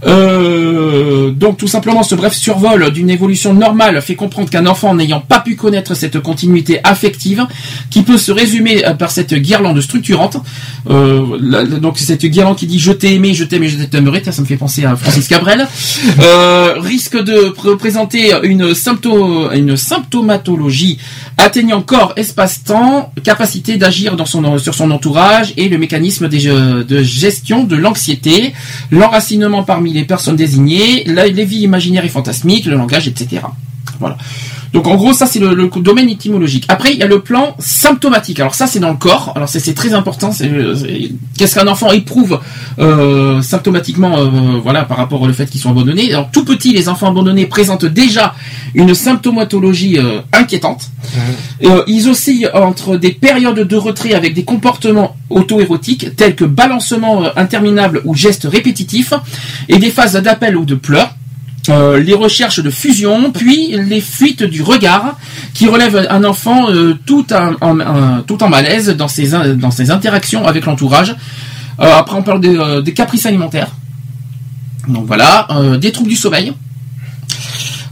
euh, 0.06 1.32
donc 1.32 1.58
tout 1.58 1.68
simplement 1.68 2.04
ce 2.04 2.16
bref 2.16 2.34
survol 2.34 2.92
d'une 2.92 3.10
évolution 3.10 3.54
normale 3.54 4.02
fait 4.02 4.16
comprendre 4.16 4.50
qu'un 4.50 4.66
enfant 4.66 4.94
n'ayant 4.96 5.20
pas 5.20 5.40
pu 5.40 5.56
connaître 5.56 5.94
cette 5.96 6.20
continuité 6.20 6.80
affective 6.84 7.46
qui 7.90 8.04
peut 8.04 8.18
se 8.18 8.32
résumer 8.32 8.86
euh, 8.86 8.94
par 8.94 9.12
cette 9.12 9.34
guirlande 9.34 9.82
structurante 9.82 10.38
euh, 10.90 11.80
donc 11.80 11.98
cette 11.98 12.26
guirlande 12.26 12.58
qui 12.58 12.68
dit 12.68 12.80
je 12.80 12.92
t'ai 12.92 13.14
aimé 13.16 13.34
je 13.34 13.44
t'aime 13.44 13.64
et 13.64 13.70
je 13.70 13.84
t'aimerai 13.84 14.24
ça 14.24 14.42
me 14.42 14.46
fait 14.48 14.58
penser 14.58 14.86
à 14.86 14.96
Francis 14.96 15.28
Cabrel 15.28 15.68
risque 16.78 17.18
de 17.22 17.54
représenter 17.58 18.34
une, 18.44 18.74
sympto- 18.74 19.50
une 19.54 19.76
symptomatologie 19.78 20.98
atteignant 21.38 21.82
corps, 21.82 22.14
espace-temps, 22.18 23.12
capacité 23.24 23.78
d'agir 23.78 24.16
son, 24.26 24.58
sur 24.60 24.76
son 24.76 24.92
entourage 24.92 25.54
et 25.58 25.70
le 25.70 25.78
mécanisme 25.78 26.28
de 26.28 27.04
gestion 27.04 27.64
de 27.64 27.76
l'anxiété, 27.76 28.54
l'enracinement 28.92 29.64
parmi 29.64 29.89
les 29.94 30.06
personnes 30.06 30.36
désignées, 30.36 31.04
les 31.04 31.46
vies 31.46 31.62
imaginaires 31.62 32.06
et 32.06 32.10
fantasmiques, 32.10 32.66
le 32.66 32.76
langage, 32.76 33.08
etc. 33.08 33.42
Voilà. 34.00 34.18
Donc 34.74 34.88
en 34.88 34.96
gros, 34.96 35.14
ça 35.14 35.26
c'est 35.26 35.40
le, 35.40 35.54
le 35.54 35.70
domaine 35.82 36.10
étymologique. 36.10 36.66
Après, 36.68 36.94
il 36.94 37.00
y 37.00 37.04
a 37.04 37.08
le 37.08 37.22
plan 37.22 37.56
symptomatique. 37.60 38.40
Alors 38.40 38.56
ça 38.56 38.68
c'est 38.68 38.80
dans 38.80 38.92
le 38.92 38.98
corps. 38.98 39.34
Alors 39.36 39.50
c'est 39.50 39.60
c'est 39.60 39.74
très 39.74 39.94
important. 39.94 40.32
Qu'est-ce 41.38 41.56
qu'un 41.56 41.68
enfant 41.68 41.92
éprouve 41.92 42.40
euh, 42.80 43.42
symptomatiquement, 43.42 44.18
euh, 44.18 44.60
voilà, 44.62 44.84
par 44.84 44.98
rapport 44.98 45.22
au 45.22 45.34
fait 45.34 45.48
qu'ils 45.48 45.62
sont 45.62 45.72
abandonnés. 45.72 46.12
Alors 46.14 46.30
tout 46.32 46.46
petit, 46.46 46.74
les 46.74 46.90
enfants 46.90 47.08
abandonnés 47.08 47.46
présentent 47.46 47.86
déjà 47.86 48.34
une 48.74 48.94
symptomatologie 48.94 49.98
euh, 49.98 50.22
inquiétante. 50.34 50.90
Euh, 51.64 51.84
ils 51.88 52.10
oscillent 52.10 52.50
entre 52.54 52.98
des 52.98 53.12
périodes 53.12 53.60
de 53.60 53.76
retrait 53.76 54.14
avec 54.14 54.34
des 54.34 54.44
comportements 54.44 55.16
auto-érotiques 55.30 56.16
tels 56.16 56.36
que 56.36 56.46
balancement 56.46 57.24
interminable 57.36 58.02
ou 58.06 58.16
gestes 58.16 58.48
répétitifs 58.50 59.14
et 59.68 59.78
des 59.78 59.92
phases 59.92 60.14
d'appel 60.14 60.58
ou 60.58 60.66
de 60.66 60.76
pleurs. 60.76 61.16
Euh, 61.70 62.00
les 62.00 62.14
recherches 62.16 62.62
de 62.62 62.70
fusion, 62.70 63.32
puis 63.32 63.68
les 63.78 64.02
fuites 64.02 64.44
du 64.44 64.62
regard, 64.64 65.18
qui 65.54 65.68
relèvent 65.68 66.08
un 66.10 66.24
enfant 66.24 66.70
euh, 66.72 66.98
tout, 67.06 67.26
en, 67.34 68.22
tout 68.24 68.38
malaise 68.48 68.90
dans 68.90 69.08
ses, 69.08 69.34
in- 69.36 69.54
dans 69.56 69.70
ses 69.72 69.92
interactions 69.92 70.48
avec 70.48 70.66
l'entourage. 70.66 71.16
Euh, 71.80 71.94
après, 71.96 72.16
on 72.18 72.24
parle 72.24 72.42
des, 72.42 72.58
des 72.84 72.94
caprices 72.94 73.26
alimentaires. 73.26 73.70
Donc 74.88 75.06
voilà, 75.06 75.48
des 75.80 75.92
troubles 75.92 76.10
du 76.10 76.16
sommeil. 76.16 76.54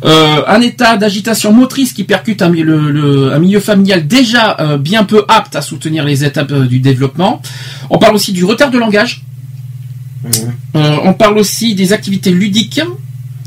Un 0.03 0.61
état 0.61 0.97
d'agitation 0.97 1.51
motrice 1.53 1.93
qui 1.93 2.03
percute 2.03 2.41
un, 2.41 2.49
milieu- 2.49 2.63
le- 2.63 2.91
le- 2.91 3.34
un 3.34 3.39
milieu 3.39 3.59
familial 3.59 4.07
déjà 4.07 4.57
bien 4.80 5.03
peu 5.03 5.23
apte 5.28 5.55
à 5.55 5.61
soutenir 5.61 6.03
les 6.05 6.23
étapes 6.23 6.53
du 6.53 6.80
développement. 6.80 7.41
On 7.89 7.97
parle 7.97 8.15
aussi 8.15 8.32
du 8.34 8.43
retard 8.45 8.71
de 8.71 8.78
langage. 8.80 9.23
Euh, 10.75 10.97
on 11.03 11.13
parle 11.13 11.38
aussi 11.38 11.75
des 11.75 11.93
activités 11.93 12.32
ludiques, 12.32 12.82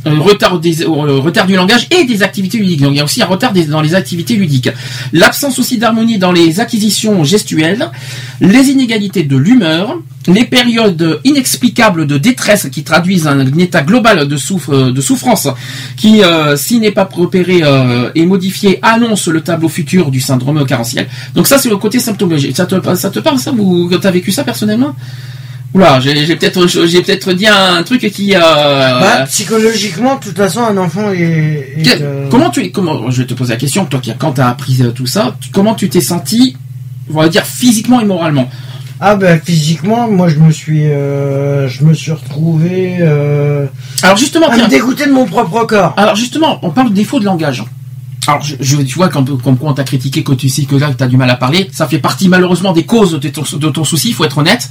euh, 0.06 0.18
retard, 0.18 0.58
des, 0.58 0.82
euh, 0.82 1.44
du 1.46 1.56
langage 1.56 1.86
et 1.90 2.04
des 2.04 2.22
activités 2.22 2.58
ludiques. 2.58 2.82
Donc 2.82 2.92
il 2.92 2.96
y 2.96 3.00
a 3.00 3.04
aussi 3.04 3.22
un 3.22 3.26
retard 3.26 3.52
dans 3.52 3.80
les 3.80 3.94
activités 3.94 4.36
ludiques. 4.36 4.70
L'absence 5.12 5.58
aussi 5.58 5.78
d'harmonie 5.78 6.18
dans 6.18 6.32
les 6.32 6.60
acquisitions 6.60 7.22
gestuelles, 7.24 7.90
les 8.40 8.70
inégalités 8.70 9.22
de 9.22 9.36
l'humeur, 9.36 9.98
les 10.26 10.44
périodes 10.44 11.20
inexplicables 11.24 12.06
de 12.06 12.18
détresse 12.18 12.68
qui 12.70 12.82
traduisent 12.82 13.26
un, 13.26 13.46
état 13.58 13.82
global 13.82 14.28
de, 14.28 14.36
souffre- 14.36 14.92
de 14.92 15.00
souffrance 15.00 15.48
qui, 15.96 16.22
euh, 16.22 16.56
s'il 16.56 16.80
n'est 16.80 16.90
pas 16.90 17.08
repéré 17.10 17.60
euh, 17.62 18.10
et 18.14 18.26
modifié, 18.26 18.78
annonce 18.82 19.28
le 19.28 19.40
tableau 19.40 19.68
futur 19.68 20.10
du 20.10 20.20
syndrome 20.20 20.64
carentiel. 20.66 21.08
Donc 21.34 21.46
ça 21.46 21.58
c'est 21.58 21.70
le 21.70 21.76
côté 21.76 21.98
symptomologique. 22.00 22.56
Ça 22.56 22.66
te, 22.66 22.94
ça 22.94 23.10
te 23.10 23.18
parle 23.18 23.38
ça 23.38 23.52
ou 23.52 23.90
t'as 24.00 24.10
vécu 24.10 24.30
ça 24.32 24.44
personnellement? 24.44 24.94
Oula, 25.72 26.00
j'ai 26.00 26.34
peut-être 26.36 26.66
j'ai 26.86 27.00
peut-être 27.02 27.32
dit 27.32 27.46
un 27.46 27.82
truc 27.84 28.00
qui 28.12 28.34
euh, 28.34 28.40
Bah, 28.40 29.24
psychologiquement, 29.28 30.16
de 30.16 30.20
toute 30.24 30.36
façon, 30.36 30.62
un 30.64 30.76
enfant 30.76 31.12
est. 31.12 31.74
est, 31.76 31.82
que- 31.82 32.02
euh, 32.02 32.26
comment 32.28 32.50
tu 32.50 32.60
es 32.64 32.70
comment 32.72 33.08
je 33.10 33.22
vais 33.22 33.26
te 33.26 33.34
poser 33.34 33.52
la 33.52 33.56
question 33.58 33.84
toi 33.84 34.00
qui 34.00 34.12
quand 34.18 34.32
tu 34.32 34.40
as 34.40 34.48
appris 34.48 34.78
euh, 34.82 34.90
tout 34.90 35.06
ça, 35.06 35.36
comment 35.52 35.74
tu 35.74 35.88
t'es 35.88 36.00
senti 36.00 36.56
on 37.12 37.20
va 37.20 37.28
dire 37.28 37.44
physiquement 37.46 38.00
et 38.00 38.04
moralement? 38.04 38.50
Ah 39.00 39.14
ben 39.14 39.40
physiquement, 39.40 40.10
moi 40.10 40.28
je 40.28 40.36
me 40.36 40.50
suis, 40.50 40.86
euh, 40.86 41.68
je 41.68 41.84
me 41.84 41.94
suis 41.94 42.10
retrouvé 42.12 43.00
Alors 44.02 44.16
justement 44.16 44.48
à 44.48 44.54
tiens, 44.56 44.64
me 44.64 44.70
dégoûter 44.70 45.06
de 45.06 45.12
mon 45.12 45.24
propre 45.24 45.64
corps. 45.66 45.94
alors 45.96 46.16
justement, 46.16 46.58
on 46.62 46.70
parle 46.70 46.90
de 46.90 46.94
défaut 46.94 47.20
de 47.20 47.24
langage. 47.24 47.62
Alors, 48.26 48.42
je, 48.42 48.54
je- 48.60 48.76
tu 48.82 48.96
vois, 48.96 49.08
comme 49.08 49.24
quoi 49.26 49.70
on 49.70 49.72
t'a 49.72 49.82
critiqué 49.82 50.22
que 50.22 50.32
tu 50.32 50.48
sais 50.50 50.64
que 50.64 50.76
là, 50.76 50.90
tu 50.96 51.02
as 51.02 51.06
du 51.08 51.16
mal 51.16 51.30
à 51.30 51.36
parler, 51.36 51.68
ça 51.72 51.86
fait 51.88 51.98
partie 51.98 52.28
malheureusement 52.28 52.72
des 52.72 52.84
causes 52.84 53.18
de 53.18 53.28
ton, 53.28 53.42
de 53.56 53.68
ton 53.70 53.82
souci, 53.82 54.08
il 54.08 54.14
faut 54.14 54.24
être 54.24 54.38
honnête. 54.38 54.68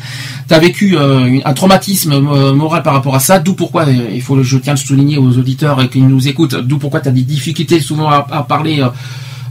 Tu 0.47 0.53
as 0.53 0.59
vécu 0.59 0.95
euh, 0.97 1.39
un 1.43 1.53
traumatisme 1.53 2.11
euh, 2.13 2.53
moral 2.53 2.83
par 2.83 2.93
rapport 2.93 3.15
à 3.15 3.19
ça, 3.19 3.39
d'où 3.39 3.53
pourquoi, 3.55 3.87
euh, 3.87 3.93
il 4.13 4.21
faut, 4.21 4.41
je 4.43 4.57
tiens 4.57 4.73
à 4.73 4.75
le 4.75 4.79
souligner 4.81 5.17
aux 5.17 5.37
auditeurs 5.37 5.79
euh, 5.79 5.85
qui 5.87 5.99
nous 6.01 6.27
écoutent, 6.27 6.55
d'où 6.55 6.77
pourquoi 6.77 6.99
tu 7.01 7.09
as 7.09 7.11
des 7.11 7.23
difficultés 7.23 7.79
souvent 7.81 8.09
à, 8.09 8.27
à 8.31 8.43
parler 8.43 8.81
euh, 8.81 8.87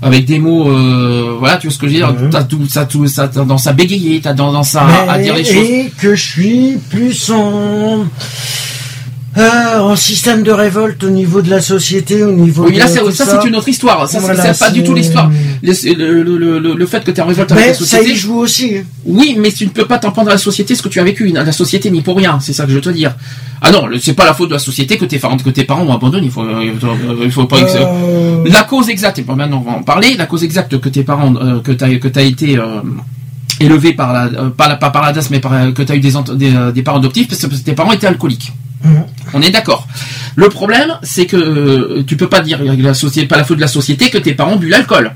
avec 0.01 0.27
des 0.27 0.39
mots, 0.39 0.69
euh, 0.71 1.35
voilà, 1.41 1.57
tu 1.57 1.67
vois 1.67 1.75
ce 1.75 1.79
que 1.81 1.89
je 1.89 1.93
veux 1.95 1.99
dire, 1.99 2.15
t'as 2.31 2.45
tout, 2.45 2.65
ça, 2.69 2.85
tout, 2.87 3.05
ça, 3.09 3.27
t'as 3.27 3.45
dans 3.45 3.59
sa 3.59 3.73
bégayer, 3.73 4.21
t'as 4.21 4.33
dans, 4.33 4.53
dans 4.53 4.63
sa, 4.63 4.85
Mais- 4.87 5.09
à 5.11 5.19
dire 5.19 5.35
les 5.35 5.45
choses. 5.45 5.55
et 5.57 5.93
que 5.99 6.15
je 6.15 6.25
suis 6.25 6.79
plus 6.89 7.31
en, 7.33 8.05
euh, 9.39 9.79
en 9.81 9.95
système 9.97 10.43
de 10.43 10.51
révolte 10.51 11.05
au 11.05 11.11
niveau 11.11 11.41
de 11.43 11.51
la 11.51 11.61
société, 11.61 12.23
au 12.23 12.33
niveau 12.33 12.65
Oui, 12.67 12.75
de 12.75 12.79
là, 12.79 12.89
ça, 12.89 13.01
ça. 13.13 13.41
c'est 13.41 13.49
une 13.49 13.55
autre 13.57 13.69
histoire. 13.69 14.01
Ça, 14.09 14.19
c'est- 14.19 14.27
Voilà, 14.27 14.53
c'est 14.53 14.59
pas 14.65 14.71
du 14.71 14.83
tout 14.83 14.95
l'histoire. 14.95 15.31
Le, 15.63 15.73
le, 16.23 16.23
le, 16.37 16.59
le- 16.59 16.75
le 16.75 16.87
fait 16.87 17.05
que 17.05 17.11
tu 17.11 17.19
es 17.19 17.23
en 17.23 17.27
révolte 17.27 17.53
avec 17.53 17.63
Mais 17.65 17.69
la 17.71 17.75
ça 17.75 17.81
société. 17.81 18.11
y 18.11 18.17
joue 18.17 18.39
aussi. 18.39 18.77
Oui, 19.05 19.37
mais 19.39 19.51
tu 19.53 19.65
ne 19.65 19.71
peux 19.71 19.87
pas 19.87 19.99
t'en 19.99 20.11
prendre 20.11 20.29
à 20.29 20.33
la 20.33 20.39
société 20.39 20.75
ce 20.75 20.83
que 20.83 20.89
tu 20.89 20.99
as 21.01 21.05
vécu. 21.05 21.29
La 21.29 21.53
société 21.53 21.91
n'y 21.91 22.03
pour 22.03 22.17
rien, 22.17 22.39
c'est 22.41 22.53
ça 22.53 22.65
que 22.65 22.71
je 22.71 22.75
veux 22.77 22.81
te 22.81 22.91
dire. 22.91 23.15
Ah 23.63 23.71
non, 23.71 23.85
c'est 24.01 24.15
pas 24.15 24.25
la 24.25 24.35
faute 24.35 24.49
de 24.49 24.55
la 24.55 24.59
société 24.61 24.97
que 24.99 25.05
tes 25.05 25.19
parents, 25.19 25.37
que 25.37 25.51
tes 25.51 25.65
parents 25.65 25.83
ont 25.83 25.93
abandonné. 25.95 26.27
Il 26.27 26.33
faut, 26.33 26.45
il 26.63 26.79
faut, 26.79 26.89
il 27.25 27.31
faut 27.31 27.45
pas. 27.47 27.59
Euh, 27.59 28.45
La 28.47 28.63
cause 28.65 28.89
exacte, 28.89 29.21
bon, 29.25 29.35
maintenant 29.37 29.63
on 29.67 29.71
va 29.71 29.77
en 29.79 29.83
parler. 29.83 30.15
La 30.17 30.27
cause 30.27 30.45
exacte 30.45 30.79
que 30.79 30.89
tes 30.89 31.03
parents, 31.03 31.35
euh, 31.37 31.61
que 31.61 31.73
t'as, 31.73 31.93
que 31.97 32.09
t'as 32.09 32.23
été 32.23 32.57
euh, 32.59 32.81
élevé 33.61 33.93
par 33.95 34.13
la, 34.13 34.25
euh, 34.27 34.51
pas, 34.51 34.69
la, 34.69 34.77
pas 34.77 34.91
par 34.91 35.03
la 35.03 35.13
DAS, 35.13 35.29
mais 35.31 35.41
par, 35.41 35.53
euh, 35.53 35.73
que 35.73 35.83
t'as 35.83 35.97
eu 35.97 36.01
des, 36.01 36.15
euh, 36.17 36.71
des 36.73 36.83
parents 36.83 36.99
adoptifs, 36.99 37.27
parce 37.29 37.41
que 37.47 37.55
tes 37.55 37.73
parents 37.73 37.93
étaient 37.93 38.07
alcooliques. 38.07 38.53
Mhm. 38.85 39.05
On 39.35 39.43
est 39.43 39.51
d'accord. 39.51 39.87
Le 40.37 40.49
problème, 40.49 40.99
c'est 41.03 41.27
que 41.27 41.37
euh, 41.37 42.05
tu 42.07 42.17
peux 42.17 42.29
pas 42.29 42.41
dire 42.41 42.61
la 42.63 42.95
société, 42.95 43.27
pas 43.27 43.37
la 43.37 43.45
faute 43.45 43.57
de 43.57 43.63
la 43.63 43.67
société 43.69 44.09
que 44.11 44.19
tes 44.19 44.35
parents 44.35 44.57
bu 44.57 44.69
l'alcool. 44.69 45.13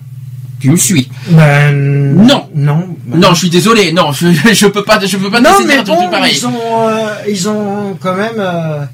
Tu 0.60 0.70
me 0.70 0.76
suis. 0.76 1.08
ben, 1.28 1.74
Non. 2.14 2.48
Non. 2.54 2.86
ben, 3.06 3.18
Non, 3.18 3.34
je 3.34 3.38
suis 3.40 3.50
désolé. 3.50 3.92
Non, 3.92 4.12
je, 4.12 4.26
je 4.52 4.66
peux 4.66 4.84
pas, 4.84 5.00
je 5.04 5.16
peux 5.16 5.30
pas 5.30 5.40
Non, 5.40 5.50
mais 5.66 5.82
bon, 5.82 6.08
ils 6.30 6.46
ont, 6.46 6.88
euh, 6.88 7.14
ils 7.28 7.48
ont 7.48 7.96
quand 8.00 8.14
même. 8.14 8.38
euh, 8.38 8.84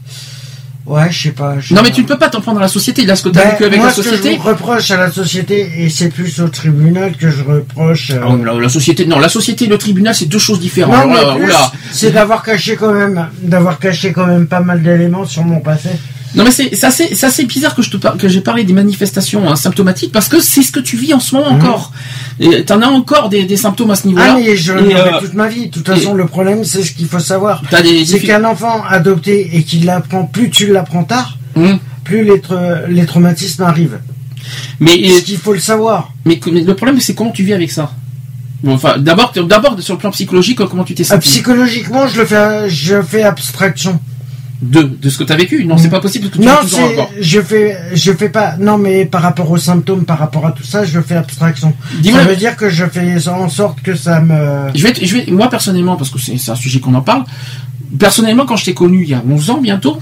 Ouais, 0.88 1.10
je 1.10 1.22
sais 1.24 1.30
pas. 1.32 1.56
Non, 1.70 1.82
mais 1.82 1.90
tu 1.90 2.00
ne 2.02 2.06
peux 2.06 2.16
pas 2.16 2.30
t'en 2.30 2.40
prendre 2.40 2.58
à 2.60 2.62
la 2.62 2.68
société. 2.68 3.04
Là, 3.04 3.14
ce 3.14 3.22
que 3.22 3.28
tu 3.28 3.38
as 3.38 3.44
Ben, 3.44 3.50
vécu 3.50 3.64
avec 3.64 3.78
moi, 3.78 3.88
la 3.88 3.92
ce 3.92 4.00
que 4.00 4.08
société. 4.08 4.36
je 4.36 4.40
reproche 4.48 4.90
à 4.90 4.96
la 4.96 5.10
société, 5.12 5.70
et 5.84 5.90
c'est 5.90 6.08
plus 6.08 6.40
au 6.40 6.48
tribunal 6.48 7.14
que 7.14 7.30
je 7.30 7.42
reproche. 7.44 8.10
euh, 8.10 8.20
Ah, 8.26 8.34
la, 8.42 8.54
la 8.54 8.68
société, 8.70 9.04
non, 9.04 9.18
la 9.18 9.28
société 9.28 9.66
et 9.66 9.68
le 9.68 9.76
tribunal, 9.76 10.14
c'est 10.14 10.24
deux 10.26 10.38
choses 10.38 10.60
différentes. 10.60 11.06
non, 11.06 11.34
mais 11.36 11.44
plus, 11.44 11.52
c'est 11.92 12.10
d'avoir 12.10 12.42
caché 12.42 12.76
quand 12.76 12.94
même, 12.94 13.28
d'avoir 13.42 13.78
caché 13.78 14.12
quand 14.12 14.26
même 14.26 14.46
pas 14.46 14.60
mal 14.60 14.82
d'éléments 14.82 15.26
sur 15.26 15.44
mon 15.44 15.60
passé. 15.60 15.90
Non, 16.34 16.44
mais 16.44 16.50
c'est, 16.50 16.74
ça, 16.74 16.90
c'est, 16.90 17.14
ça, 17.14 17.30
c'est 17.30 17.44
bizarre 17.44 17.74
que 17.74 17.80
je 17.82 17.90
te 17.90 17.96
par- 17.96 18.16
que 18.18 18.28
j'ai 18.28 18.40
parlé 18.42 18.64
des 18.64 18.74
manifestations 18.74 19.48
hein, 19.50 19.56
symptomatiques 19.56 20.12
parce 20.12 20.28
que 20.28 20.40
c'est 20.40 20.62
ce 20.62 20.70
que 20.72 20.80
tu 20.80 20.96
vis 20.96 21.14
en 21.14 21.20
ce 21.20 21.34
moment 21.34 21.48
encore. 21.48 21.92
Et 22.38 22.64
t'en 22.64 22.82
as 22.82 22.86
encore 22.88 23.28
des, 23.30 23.44
des 23.44 23.56
symptômes 23.56 23.90
à 23.90 23.94
ce 23.96 24.06
niveau-là. 24.06 24.34
Ah, 24.36 24.38
mais 24.38 24.54
je 24.56 24.72
Et, 24.74 24.94
euh, 24.94 25.20
toute 25.20 25.34
ma 25.34 25.48
vie. 25.48 25.66
De 25.68 25.72
toute 25.72 25.86
façon, 25.86 26.14
le 26.14 26.26
problème, 26.26 26.64
c'est 26.64 26.82
ce 26.82 26.92
qu'il 26.92 27.06
faut 27.06 27.18
savoir. 27.18 27.62
Des 27.82 28.04
C'est 28.04 28.20
qu'un 28.20 28.44
enfant 28.44 28.82
adopté 28.88 29.50
et 29.54 29.62
qu'il 29.64 29.86
l'apprend, 29.86 30.24
plus 30.24 30.50
tu 30.50 30.70
l'apprends 30.72 31.04
tard, 31.04 31.38
Hum. 31.56 31.78
plus 32.04 32.22
les, 32.24 32.38
tra- 32.38 32.86
les 32.88 33.06
traumatismes 33.06 33.62
arrivent. 33.62 33.98
Mais, 34.80 34.90
Ce 35.10 35.22
qu'il 35.22 35.38
faut 35.38 35.52
le 35.54 35.58
savoir. 35.60 36.12
mais, 36.24 36.38
mais 36.52 36.60
le 36.60 36.74
problème, 36.74 37.00
c'est 37.00 37.14
comment 37.14 37.30
tu 37.32 37.42
vis 37.42 37.54
avec 37.54 37.70
ça? 37.70 37.92
Bon, 38.62 38.74
enfin, 38.74 38.96
d'abord, 38.98 39.32
d'abord 39.34 39.76
sur 39.80 39.94
le 39.94 39.98
plan 40.00 40.10
psychologique, 40.10 40.58
comment 40.68 40.84
tu 40.84 40.94
t'es 40.94 41.04
Ah, 41.04 41.14
senti 41.14 41.28
psychologiquement, 41.30 42.06
je 42.06 42.20
le 42.20 42.26
fais, 42.26 42.68
je 42.68 43.00
fais 43.02 43.22
abstraction. 43.22 43.98
De, 44.60 44.82
de 44.82 45.08
ce 45.10 45.18
que 45.18 45.24
tu 45.24 45.32
as 45.32 45.36
vécu. 45.36 45.64
Non, 45.64 45.78
c'est 45.78 45.88
pas 45.88 46.00
possible 46.00 46.24
parce 46.26 46.36
que 46.36 46.42
tu 46.42 46.46
Non, 46.48 46.56
toujours 46.62 46.90
encore. 46.90 47.10
je 47.20 47.40
fais, 47.40 47.76
je 47.94 48.12
fais 48.12 48.28
pas, 48.28 48.56
non, 48.58 48.76
mais 48.78 49.04
par 49.04 49.22
rapport 49.22 49.48
aux 49.50 49.56
symptômes, 49.58 50.04
par 50.04 50.18
rapport 50.18 50.44
à 50.46 50.52
tout 50.52 50.64
ça, 50.64 50.84
je 50.84 51.00
fais 51.00 51.14
abstraction. 51.16 51.72
Dis-moi- 52.00 52.20
Ça 52.22 52.26
veut 52.28 52.36
dire 52.36 52.56
que 52.56 52.68
je 52.68 52.84
fais 52.86 53.28
en 53.28 53.48
sorte 53.48 53.80
que 53.82 53.94
ça 53.94 54.20
me, 54.20 54.68
Je 54.74 54.82
vais, 54.82 54.94
je 55.00 55.16
vais, 55.16 55.26
moi 55.30 55.48
personnellement, 55.48 55.96
parce 55.96 56.10
que 56.10 56.18
c'est 56.18 56.36
c'est 56.38 56.50
un 56.50 56.56
sujet 56.56 56.80
qu'on 56.80 56.94
en 56.94 57.02
parle. 57.02 57.24
Personnellement, 57.98 58.46
quand 58.46 58.56
je 58.56 58.64
t'ai 58.66 58.74
connu 58.74 59.02
il 59.04 59.08
y 59.10 59.14
a 59.14 59.22
11 59.28 59.50
ans 59.50 59.60
bientôt, 59.60 59.98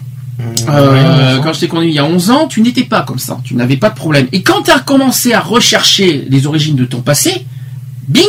euh, 0.68 1.38
quand 1.42 1.52
je 1.52 1.60
t'ai 1.60 1.68
connu 1.68 1.88
il 1.88 1.94
y 1.94 1.98
a 1.98 2.04
11 2.04 2.30
ans, 2.30 2.46
tu 2.46 2.60
n'étais 2.62 2.84
pas 2.84 3.02
comme 3.02 3.18
ça. 3.18 3.38
Tu 3.44 3.54
n'avais 3.54 3.76
pas 3.76 3.90
de 3.90 3.94
problème. 3.94 4.26
Et 4.32 4.42
quand 4.42 4.62
tu 4.62 4.70
as 4.70 4.80
commencé 4.80 5.32
à 5.32 5.40
rechercher 5.40 6.26
les 6.28 6.46
origines 6.46 6.76
de 6.76 6.84
ton 6.84 7.00
passé, 7.00 7.44
bing, 8.08 8.24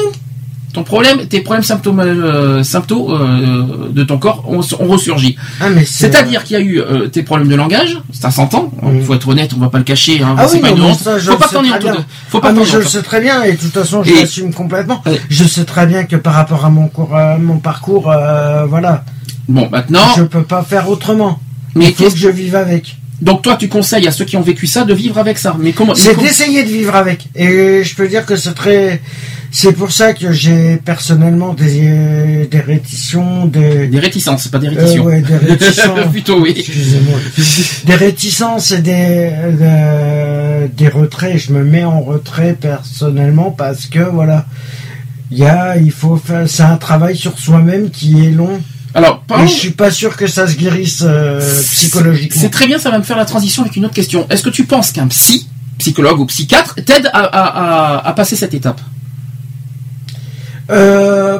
ton 0.77 0.83
problème, 0.83 1.25
tes 1.27 1.41
problèmes 1.41 1.63
symptômes, 1.63 1.99
euh, 1.99 2.63
symptômes 2.63 3.07
euh, 3.11 3.89
de 3.91 4.03
ton 4.03 4.17
corps 4.19 4.43
ont, 4.47 4.59
ont 4.79 4.87
ressurgi. 4.87 5.35
ah, 5.59 5.65
C'est-à-dire 5.85 6.43
qu'il 6.43 6.53
y 6.55 6.59
a 6.59 6.63
eu 6.63 6.79
euh, 6.79 7.07
tes 7.07 7.23
problèmes 7.23 7.47
de 7.47 7.55
langage, 7.55 7.97
ça 8.13 8.29
s'entend. 8.29 8.71
Il 8.83 8.89
Mhm. 8.89 9.01
faut 9.03 9.15
être 9.15 9.27
honnête, 9.27 9.51
on 9.55 9.59
va 9.59 9.69
pas 9.69 9.79
le 9.79 9.83
cacher. 9.83 10.21
Hein, 10.21 10.35
Ah 10.37 10.47
c'est 10.47 10.57
oui, 10.57 10.61
pas 10.61 10.71
non, 10.75 10.89
une 10.89 10.93
ça, 10.95 11.17
je 11.17 11.31
Faut 11.31 11.37
pas 11.37 11.47
t'en 11.47 11.63
bien. 11.63 11.79
Faut 12.29 12.39
pas 12.39 12.49
Ah, 12.49 12.53
mais 12.53 12.63
je 12.65 12.77
le 12.77 12.85
sais 12.85 13.01
très 13.01 13.21
bien, 13.21 13.41
et 13.43 13.53
de 13.53 13.57
toute 13.57 13.73
façon, 13.73 14.03
je 14.03 14.13
l'assume 14.13 14.53
complètement. 14.53 15.01
Je 15.29 15.43
sais 15.45 15.65
très 15.65 15.87
bien 15.87 16.03
que 16.03 16.15
par 16.15 16.33
rapport 16.33 16.63
à 16.63 16.69
mon 16.69 16.87
cours, 16.89 17.15
euh, 17.15 17.37
mon 17.39 17.57
parcours, 17.57 18.11
euh, 18.11 18.65
voilà, 18.67 19.03
Bon, 19.49 19.67
maintenant, 19.71 20.07
je 20.17 20.23
peux 20.23 20.43
pas 20.43 20.61
faire 20.63 20.89
autrement. 20.89 21.39
mais 21.75 21.85
Il 21.87 21.95
faut 21.95 22.09
que 22.11 22.17
je 22.17 22.27
vive 22.29 22.55
avec. 22.55 22.97
Donc 23.21 23.41
toi, 23.41 23.55
tu 23.55 23.67
conseilles 23.67 24.07
à 24.07 24.11
ceux 24.11 24.25
qui 24.25 24.37
ont 24.37 24.41
vécu 24.41 24.67
ça 24.67 24.83
de 24.83 24.93
vivre 24.93 25.17
avec 25.17 25.37
ça. 25.39 25.55
Mais 25.57 25.71
comment 25.71 25.95
C'est 25.95 26.15
d'essayer 26.19 26.63
de 26.63 26.69
vivre 26.69 26.95
avec. 26.95 27.27
Et 27.35 27.83
je 27.83 27.95
peux 27.95 28.07
dire 28.07 28.25
que 28.27 28.35
c'est 28.35 28.53
très, 28.53 29.01
c'est 29.51 29.71
pour 29.73 29.91
ça 29.91 30.13
que 30.13 30.31
j'ai 30.31 30.77
personnellement 30.77 31.53
des, 31.53 32.47
des 32.51 32.59
rétitions, 32.59 33.45
des, 33.45 33.87
Des 33.87 33.99
réticences, 33.99 34.47
pas 34.49 34.59
des 34.59 34.67
Euh, 34.67 34.99
ouais, 34.99 35.21
des 35.21 35.37
réticences. 35.51 36.11
Plutôt 36.11 36.39
oui. 36.41 36.53
Excusez-moi. 36.57 37.17
Des 37.85 37.95
réticences 37.95 38.71
et 38.71 38.81
des, 38.81 39.31
euh, 39.61 40.67
des 40.75 40.89
retraits. 40.89 41.37
Je 41.37 41.53
me 41.53 41.63
mets 41.63 41.83
en 41.83 42.01
retrait 42.01 42.55
personnellement 42.59 43.51
parce 43.51 43.85
que 43.87 43.99
voilà, 43.99 44.45
il 45.31 45.37
y 45.39 45.45
a, 45.45 45.77
il 45.77 45.91
faut 45.91 46.17
faire, 46.17 46.47
c'est 46.47 46.63
un 46.63 46.77
travail 46.77 47.15
sur 47.15 47.37
soi-même 47.39 47.89
qui 47.89 48.25
est 48.25 48.31
long. 48.31 48.61
Alors, 48.93 49.21
parlons- 49.27 49.45
je 49.47 49.53
suis 49.53 49.71
pas 49.71 49.91
sûr 49.91 50.15
que 50.17 50.27
ça 50.27 50.47
se 50.47 50.55
guérisse 50.55 51.03
euh, 51.05 51.39
psychologiquement. 51.71 52.41
c'est 52.41 52.49
très 52.49 52.65
bien, 52.67 52.79
ça 52.79 52.89
va 52.89 52.97
me 52.97 53.03
faire 53.03 53.17
la 53.17 53.25
transition 53.25 53.61
avec 53.63 53.75
une 53.75 53.85
autre 53.85 53.93
question. 53.93 54.25
Est-ce 54.29 54.41
que 54.43 54.49
tu 54.49 54.65
penses 54.65 54.91
qu'un 54.91 55.07
psy, 55.07 55.47
psychologue 55.77 56.19
ou 56.19 56.25
psychiatre, 56.25 56.75
t'aide 56.83 57.07
à, 57.13 57.19
à- 57.19 57.97
à- 57.97 58.07
à 58.09 58.13
passer 58.13 58.35
cette 58.35 58.53
étape? 58.53 58.81
Euh, 60.69 61.39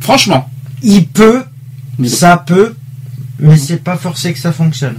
Franchement. 0.00 0.48
il 0.82 1.06
peut, 1.06 1.42
Mais- 1.98 2.08
ça 2.08 2.36
peut, 2.36 2.74
mais 3.38 3.56
c'est 3.56 3.82
pas 3.82 3.96
forcé 3.96 4.32
que 4.32 4.38
ça 4.38 4.52
fonctionne. 4.52 4.96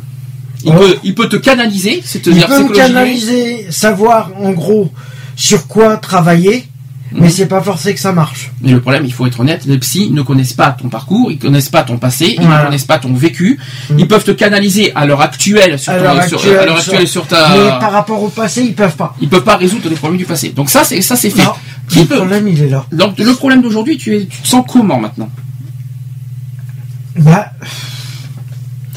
Il, 0.64 0.74
peut, 0.74 0.96
il 1.04 1.16
peut 1.16 1.30
te 1.30 1.38
canaliser, 1.38 1.98
Il 2.00 2.04
c'est-à-dire 2.04 2.48
peut 2.48 2.54
me 2.60 2.66
psychologiquement. 2.66 2.88
canaliser, 2.88 3.68
savoir 3.72 4.32
en 4.38 4.52
gros 4.52 4.92
sur 5.36 5.68
quoi 5.68 5.96
travailler, 5.98 6.68
mais 7.12 7.30
c'est 7.30 7.48
pas 7.48 7.62
forcé 7.62 7.94
que 7.94 8.00
ça 8.00 8.12
marche. 8.12 8.52
Mais 8.62 8.72
le 8.72 8.82
problème, 8.82 9.04
il 9.06 9.12
faut 9.14 9.26
être 9.26 9.40
honnête, 9.40 9.66
les 9.66 9.78
psys 9.80 10.12
ne 10.12 10.22
connaissent 10.22 10.54
pas 10.54 10.72
ton 10.72 10.90
parcours, 10.90 11.32
ils 11.32 11.40
connaissent 11.40 11.70
pas 11.70 11.84
ton 11.84 11.98
passé, 11.98 12.36
ils 12.38 12.42
Voilà. 12.44 12.60
ne 12.60 12.66
connaissent 12.66 12.86
pas 12.86 13.00
ton 13.00 13.14
vécu. 13.14 13.60
Mhm. 13.90 14.00
Ils 14.00 14.08
peuvent 14.08 14.24
te 14.24 14.32
canaliser 14.32 14.92
à 14.96 15.06
l'heure 15.06 15.22
actuelle 15.22 15.80
sur, 15.80 15.92
actuelle, 15.92 16.08
à 16.60 16.66
l'heure 16.66 16.78
actuelle 16.78 17.08
sur 17.08 17.24
Mais 17.24 17.30
ta. 17.30 17.78
par 17.80 17.92
rapport 17.92 18.22
au 18.22 18.30
passé, 18.30 18.62
ils 18.64 18.76
peuvent 18.76 18.96
pas. 18.96 19.16
Ils 19.22 19.30
peuvent 19.30 19.44
pas 19.44 19.58
résoudre 19.58 19.90
les 19.90 19.96
problèmes 19.96 20.18
du 20.20 20.26
passé. 20.26 20.50
Donc 20.50 20.70
ça, 20.70 20.84
c'est 20.84 21.02
ça, 21.02 21.16
c'est 21.16 21.30
fait. 21.32 21.44
Non, 21.44 21.54
le 21.96 22.06
peut- 22.06 22.16
problème, 22.18 22.48
il 22.48 22.62
est 22.62 22.70
là. 22.70 22.86
Donc 22.92 23.18
le 23.18 23.34
problème 23.34 23.62
d'aujourd'hui, 23.62 23.98
tu, 23.98 24.16
es, 24.16 24.26
tu 24.26 24.42
te 24.42 24.48
sens 24.48 24.64
comment 24.68 25.00
maintenant? 25.00 25.30
Bah, 27.18 27.52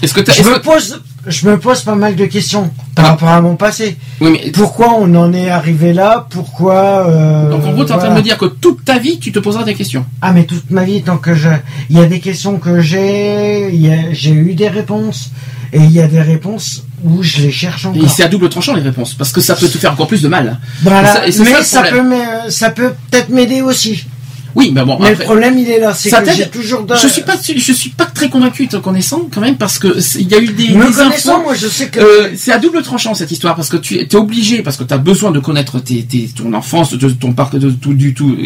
Est-ce 0.03 0.15
que 0.15 0.21
Je 0.33 0.43
me 0.43 0.55
que- 0.57 0.61
pose, 0.61 1.01
je 1.27 1.49
me 1.49 1.59
pose 1.59 1.83
pas 1.83 1.95
mal 1.95 2.17
de 2.17 2.25
questions 2.27 2.71
par 2.95 3.05
Ah. 3.05 3.09
rapport 3.11 3.29
à 3.29 3.41
mon 3.41 3.57
passé. 3.57 3.97
Oui, 4.21 4.31
mais 4.33 4.51
Pourquoi 4.51 4.95
on 4.99 5.15
en 5.15 5.33
est 5.33 5.49
arrivé 5.51 5.93
là? 5.93 6.27
Pourquoi 6.31 7.07
euh, 7.09 7.51
donc 7.51 7.65
en 7.65 7.73
gros, 7.73 7.85
t'es 7.85 7.93
en 7.93 7.99
train 7.99 8.11
de 8.11 8.15
me 8.15 8.23
dire 8.23 8.39
que 8.39 8.47
toute 8.47 8.85
ta 8.85 8.99
vie, 8.99 9.19
tu 9.19 9.31
te 9.33 9.39
poseras 9.39 9.65
des 9.65 9.75
questions. 9.75 10.05
Ah 10.21 10.33
mais 10.33 10.45
toute 10.45 10.71
ma 10.71 10.85
vie, 10.85 11.03
tant 11.03 11.17
que 11.19 11.35
je, 11.35 11.49
il 11.91 11.97
y 11.99 12.01
a 12.01 12.07
des 12.07 12.21
questions 12.21 12.59
que 12.59 12.81
j'ai, 12.81 14.11
j'ai 14.13 14.31
eu 14.33 14.55
des 14.55 14.69
réponses 14.69 15.31
et 15.73 15.79
il 15.79 15.91
y 15.93 16.01
a 16.01 16.07
des 16.07 16.21
réponses 16.21 16.85
où 17.05 17.23
je 17.23 17.39
les 17.39 17.51
cherche 17.51 17.85
Et 17.85 17.89
encore. 17.89 18.11
c'est 18.11 18.23
à 18.23 18.29
double 18.29 18.49
tranchant 18.49 18.75
les 18.75 18.83
réponses, 18.83 19.15
parce 19.15 19.33
que 19.33 19.41
ça 19.41 19.57
peut 19.57 19.69
te 19.69 19.79
faire 19.79 19.93
encore 19.93 20.07
plus 20.07 20.23
de 20.23 20.29
mal. 20.29 20.59
Voilà. 20.83 21.27
Et 21.27 21.33
ça- 21.33 21.45
et 21.45 21.45
ça 21.45 21.45
mais 21.59 21.63
ça, 21.63 21.83
problème. 21.83 22.11
peut, 22.11 22.51
ça 22.51 22.71
peut 22.71 22.93
peut-être 23.11 23.29
m'aider 23.31 23.63
aussi. 23.63 24.07
Oui, 24.55 24.71
mais 24.75 24.85
bon. 24.85 24.99
mais 25.01 25.09
après- 25.11 25.19
le 25.21 25.25
problème 25.25 25.59
il 25.59 25.69
est 25.71 25.79
là, 25.81 25.95
c'est 25.95 26.11
Ça 26.11 26.23
que 26.23 26.33
j'ai 26.33 26.49
toujours. 26.49 26.83
de- 26.85 26.95
Je 26.95 27.09
suis 27.09 27.23
pas, 27.23 27.35
je 27.43 27.73
suis 27.73 27.91
pas 27.91 28.05
très 28.07 28.29
convaincu 28.29 28.69
te 28.69 28.77
connaissant 28.77 29.23
quand 29.33 29.41
même 29.41 29.57
parce 29.57 29.79
que 29.79 29.89
il 30.19 30.29
y 30.31 30.35
a 30.35 30.39
eu 30.41 30.49
des, 30.49 30.69
Me 30.75 30.87
des 30.89 30.93
connaissant, 30.93 31.37
infos. 31.37 31.43
moi 31.45 31.55
je 31.55 31.67
sais 31.69 31.89
que. 31.89 32.01
Euh, 32.01 32.31
c'est 32.37 32.53
à 32.53 32.59
double 32.59 32.83
tranchant 32.83 33.15
cette 33.15 33.31
histoire 33.33 33.55
parce 33.57 33.69
que 33.69 33.77
tu 33.79 33.97
es 33.99 34.15
obligé 34.15 34.63
parce 34.63 34.77
que 34.77 34.85
tu 34.85 34.93
as 34.93 34.99
besoin 34.99 35.31
de 35.31 35.39
connaître 35.41 35.79
tes, 35.81 36.03
tes- 36.05 36.29
ton 36.37 36.53
enfance, 36.53 36.93
de 36.93 37.09
ton 37.11 37.33
parc, 37.33 37.57
de 37.57 37.71
tout 37.71 37.95
du 37.95 38.13
tout, 38.15 38.37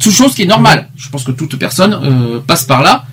toute 0.00 0.12
chose 0.12 0.34
qui 0.34 0.42
est 0.42 0.46
normale. 0.46 0.88
Je 0.96 1.08
pense 1.08 1.24
que 1.24 1.32
toute 1.32 1.56
personne 1.56 1.94
euh, 2.02 2.40
passe 2.46 2.64
par 2.64 2.82
là. 2.82 3.04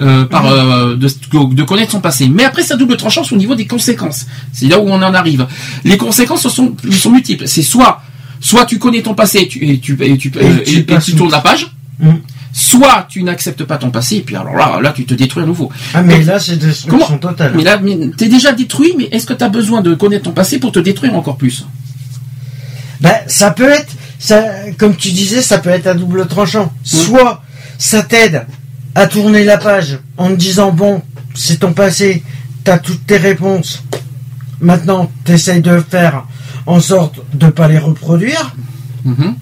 euh, 0.00 0.24
par 0.24 0.46
euh, 0.46 0.96
de, 0.96 1.06
de 1.54 1.62
connaître 1.64 1.90
son 1.92 2.00
passé. 2.00 2.26
Mais 2.26 2.44
après, 2.44 2.62
c'est 2.62 2.72
à 2.72 2.76
double 2.78 2.96
tranchant 2.96 3.24
au 3.30 3.36
niveau 3.36 3.54
des 3.54 3.66
conséquences. 3.66 4.24
C'est 4.50 4.66
là 4.66 4.78
où 4.80 4.88
on 4.88 4.94
en 5.02 5.12
arrive. 5.14 5.46
Les 5.84 5.98
conséquences 5.98 6.48
sont, 6.48 6.74
sont 6.90 7.10
multiples. 7.10 7.46
C'est 7.46 7.60
soit, 7.60 8.00
soit 8.42 8.66
tu 8.66 8.78
connais 8.78 9.00
ton 9.00 9.14
passé 9.14 9.38
et 9.38 9.48
tu, 9.48 9.64
et 9.66 9.78
tu, 9.78 9.96
et 10.02 10.18
tu, 10.18 10.30
Et 10.38 10.84
euh, 10.90 10.98
tu 10.98 11.14
tournes 11.14 11.30
la 11.30 11.40
page, 11.40 11.72
Mm. 12.00 12.16
soit 12.52 13.06
tu 13.08 13.22
n'acceptes 13.22 13.62
pas 13.64 13.78
ton 13.78 13.90
passé 13.90 14.16
et 14.16 14.20
puis 14.22 14.34
alors 14.36 14.54
là, 14.56 14.80
là, 14.82 14.92
tu 14.92 15.04
te 15.06 15.14
détruis 15.14 15.42
à 15.42 15.46
nouveau. 15.46 15.70
Ah 15.94 16.02
mais 16.02 16.18
Donc, 16.18 16.26
là 16.26 16.38
c'est 16.40 16.56
destruction 16.56 17.16
totale. 17.18 17.52
mais 17.56 17.62
là, 17.62 17.80
t'es 18.18 18.28
déjà 18.28 18.52
détruit, 18.52 18.92
mais 18.98 19.08
est-ce 19.12 19.24
que 19.26 19.32
tu 19.34 19.44
as 19.44 19.48
besoin 19.48 19.80
de 19.80 19.94
connaître 19.94 20.24
ton 20.24 20.32
passé 20.32 20.58
pour 20.58 20.72
te 20.72 20.78
détruire 20.80 21.14
encore 21.14 21.36
plus? 21.36 21.64
Ben, 23.00 23.14
ça 23.26 23.50
peut 23.50 23.68
être, 23.70 23.92
ça, 24.18 24.42
comme 24.78 24.94
tu 24.96 25.10
disais, 25.12 25.42
ça 25.42 25.58
peut 25.58 25.70
être 25.70 25.86
à 25.86 25.94
double 25.94 26.26
tranchant. 26.26 26.72
Soit 26.82 27.42
ça 27.78 28.02
t'aide 28.02 28.46
à 28.94 29.06
tourner 29.06 29.44
la 29.44 29.58
page 29.58 29.98
en 30.16 30.28
te 30.30 30.34
disant 30.36 30.72
bon, 30.72 31.02
c'est 31.34 31.60
ton 31.60 31.72
passé, 31.72 32.22
t'as 32.64 32.78
toutes 32.78 33.06
tes 33.06 33.16
réponses. 33.16 33.82
Maintenant, 34.60 35.10
t'essayes 35.24 35.60
de 35.62 35.82
faire 35.88 36.24
en 36.66 36.80
sorte 36.80 37.16
de 37.34 37.48
pas 37.48 37.68
les 37.68 37.78
reproduire. 37.78 38.54
Mhm. 39.04 39.34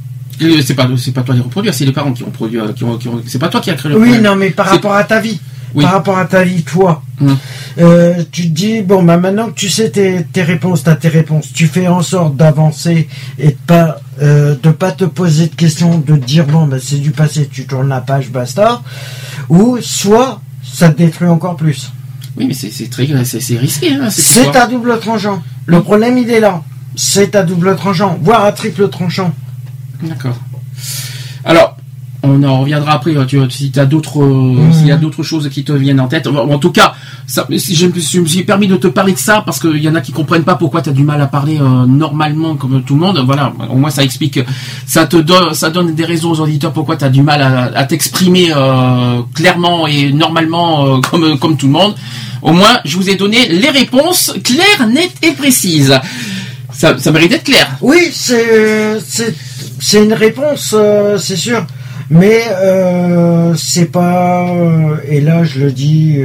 C'est 0.62 0.74
pas, 0.74 0.86
toi 0.86 1.34
les 1.34 1.40
reproduire, 1.42 1.74
c'est 1.74 1.84
les 1.84 1.92
parents 1.92 2.12
qui 2.12 2.22
ont 2.22 2.30
produit, 2.30 2.58
euh, 2.58 2.72
qui 2.72 2.82
ont, 2.84 2.96
qui 2.96 3.08
ont- 3.08 3.20
c'est 3.26 3.38
pas 3.38 3.48
toi 3.48 3.60
qui 3.60 3.70
a 3.70 3.74
créé 3.74 3.92
le 3.92 3.98
Oui, 3.98 4.04
problème. 4.10 4.22
non, 4.24 4.36
mais 4.36 4.50
par 4.50 4.66
rapport 4.66 4.94
à 4.94 5.04
ta 5.04 5.20
vie, 5.20 5.38
Oui. 5.74 5.84
par 5.84 5.92
rapport 5.92 6.16
à 6.18 6.24
ta 6.24 6.42
vie, 6.44 6.62
toi, 6.62 7.02
Mhm. 7.20 7.36
euh, 7.80 8.24
tu 8.32 8.44
te 8.44 8.48
dis 8.54 8.80
bon, 8.80 9.02
bah 9.02 9.18
maintenant 9.18 9.48
que 9.48 9.52
tu 9.54 9.68
sais 9.68 9.90
tes, 9.90 10.24
tes 10.32 10.42
réponses, 10.42 10.82
t'as 10.82 10.96
tes 10.96 11.08
réponses, 11.08 11.52
tu 11.52 11.66
fais 11.66 11.88
en 11.88 12.00
sorte 12.00 12.36
d'avancer 12.36 13.06
et 13.38 13.48
de 13.48 13.56
pas 13.66 14.00
euh, 14.22 14.54
de 14.62 14.70
pas 14.70 14.92
te 14.92 15.04
poser 15.04 15.46
de 15.48 15.54
questions, 15.54 15.98
de 15.98 16.14
te 16.16 16.24
dire 16.24 16.46
bon, 16.46 16.66
bah 16.66 16.76
c'est 16.82 16.96
du 16.98 17.10
passé, 17.10 17.46
tu 17.50 17.66
tournes 17.66 17.88
la 17.90 18.00
page, 18.00 18.30
basta. 18.30 18.80
Ou 19.50 19.78
soit 19.82 20.40
ça 20.62 20.88
te 20.88 20.98
détruit 20.98 21.28
encore 21.28 21.56
plus. 21.56 21.92
Oui, 22.36 22.46
mais 22.46 22.54
c'est, 22.54 22.70
très, 22.88 23.06
c'est, 23.24 23.40
c'est 23.40 23.56
risqué, 23.58 23.92
hein, 23.92 24.08
C'est 24.08 24.56
à 24.56 24.66
double 24.66 24.98
tranchant. 25.00 25.42
Le 25.66 25.82
problème 25.82 26.16
il 26.16 26.30
est 26.30 26.40
là. 26.40 26.62
C'est 26.96 27.34
à 27.34 27.42
double 27.42 27.76
tranchant, 27.76 28.18
voire 28.20 28.44
à 28.44 28.52
triple 28.52 28.88
tranchant. 28.88 29.32
D'accord. 30.02 30.36
Alors, 31.44 31.76
on 32.22 32.42
en 32.42 32.60
reviendra 32.60 32.92
après. 32.92 33.16
euh, 33.16 33.24
Tu, 33.24 33.38
si 33.50 33.70
tu 33.70 33.78
as 33.80 33.86
d'autres, 33.86 34.22
Mhm. 34.22 34.72
s'il 34.72 34.86
y 34.88 34.92
a 34.92 34.96
d'autres 34.96 35.22
choses 35.22 35.48
qui 35.48 35.64
te 35.64 35.72
viennent 35.72 36.00
en 36.00 36.08
tête. 36.08 36.26
En 36.26 36.58
tout 36.58 36.70
cas, 36.72 36.92
ça, 37.26 37.46
si 37.56 37.74
je, 37.74 37.86
me 37.86 37.92
suis- 37.98 38.18
je 38.18 38.20
me 38.20 38.26
suis 38.26 38.42
permis 38.44 38.66
de 38.66 38.76
te 38.76 38.88
parler 38.88 39.12
de 39.12 39.18
ça 39.18 39.42
parce 39.46 39.58
qu'il 39.58 39.78
y 39.78 39.88
en 39.88 39.94
a 39.94 40.00
qui 40.02 40.12
comprennent 40.12 40.42
pas 40.44 40.56
pourquoi 40.56 40.82
tu 40.82 40.90
as 40.90 40.92
du 40.92 41.02
mal 41.04 41.20
à 41.22 41.26
parler 41.26 41.58
euh, 41.58 41.86
normalement 41.86 42.56
comme 42.56 42.82
tout 42.82 42.94
le 42.94 43.00
monde. 43.00 43.22
Voilà, 43.24 43.52
au 43.70 43.76
moins 43.76 43.90
ça 43.90 44.02
explique, 44.02 44.40
ça 44.86 45.06
te 45.06 45.16
donne, 45.16 45.54
ça 45.54 45.70
donne 45.70 45.94
des 45.94 46.04
raisons 46.04 46.32
aux 46.32 46.40
auditeurs 46.40 46.72
pourquoi 46.72 46.96
tu 46.96 47.04
as 47.04 47.08
du 47.08 47.22
mal 47.22 47.40
à, 47.40 47.70
à 47.74 47.84
t'exprimer 47.84 48.52
euh, 48.54 49.20
clairement 49.32 49.86
et 49.86 50.12
normalement 50.12 50.96
euh, 50.96 51.00
comme 51.00 51.38
comme 51.38 51.56
tout 51.56 51.66
le 51.66 51.72
monde. 51.72 51.94
Au 52.42 52.52
moins, 52.52 52.80
je 52.86 52.96
vous 52.96 53.10
ai 53.10 53.16
donné 53.16 53.48
les 53.48 53.68
réponses 53.68 54.32
claires, 54.42 54.88
nettes 54.88 55.16
et 55.22 55.32
précises. 55.32 55.94
Ça, 56.80 56.96
ça 56.98 57.12
mérite 57.12 57.30
d'être 57.30 57.44
clair. 57.44 57.68
Oui, 57.82 58.10
c'est 58.10 59.98
une 60.02 60.12
réponse, 60.14 60.74
euh, 60.74 61.18
c'est 61.18 61.36
sûr. 61.36 61.66
Mais 62.08 62.42
euh, 62.50 63.54
c'est 63.54 63.84
pas 63.92 64.48
euh, 64.48 64.96
et 65.08 65.20
là 65.20 65.44
je 65.44 65.60
le 65.60 65.70
dis, 65.72 66.16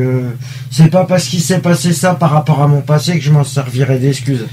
c'est 0.71 0.89
pas 0.89 1.03
parce 1.05 1.25
qu'il 1.25 1.41
s'est 1.41 1.59
passé 1.59 1.91
ça 1.93 2.15
par 2.15 2.31
rapport 2.31 2.61
à 2.61 2.67
mon 2.67 2.81
passé 2.81 3.17
que 3.19 3.23
je 3.23 3.31
m'en 3.31 3.43
servirai 3.43 3.99
d'excuse. 3.99 4.45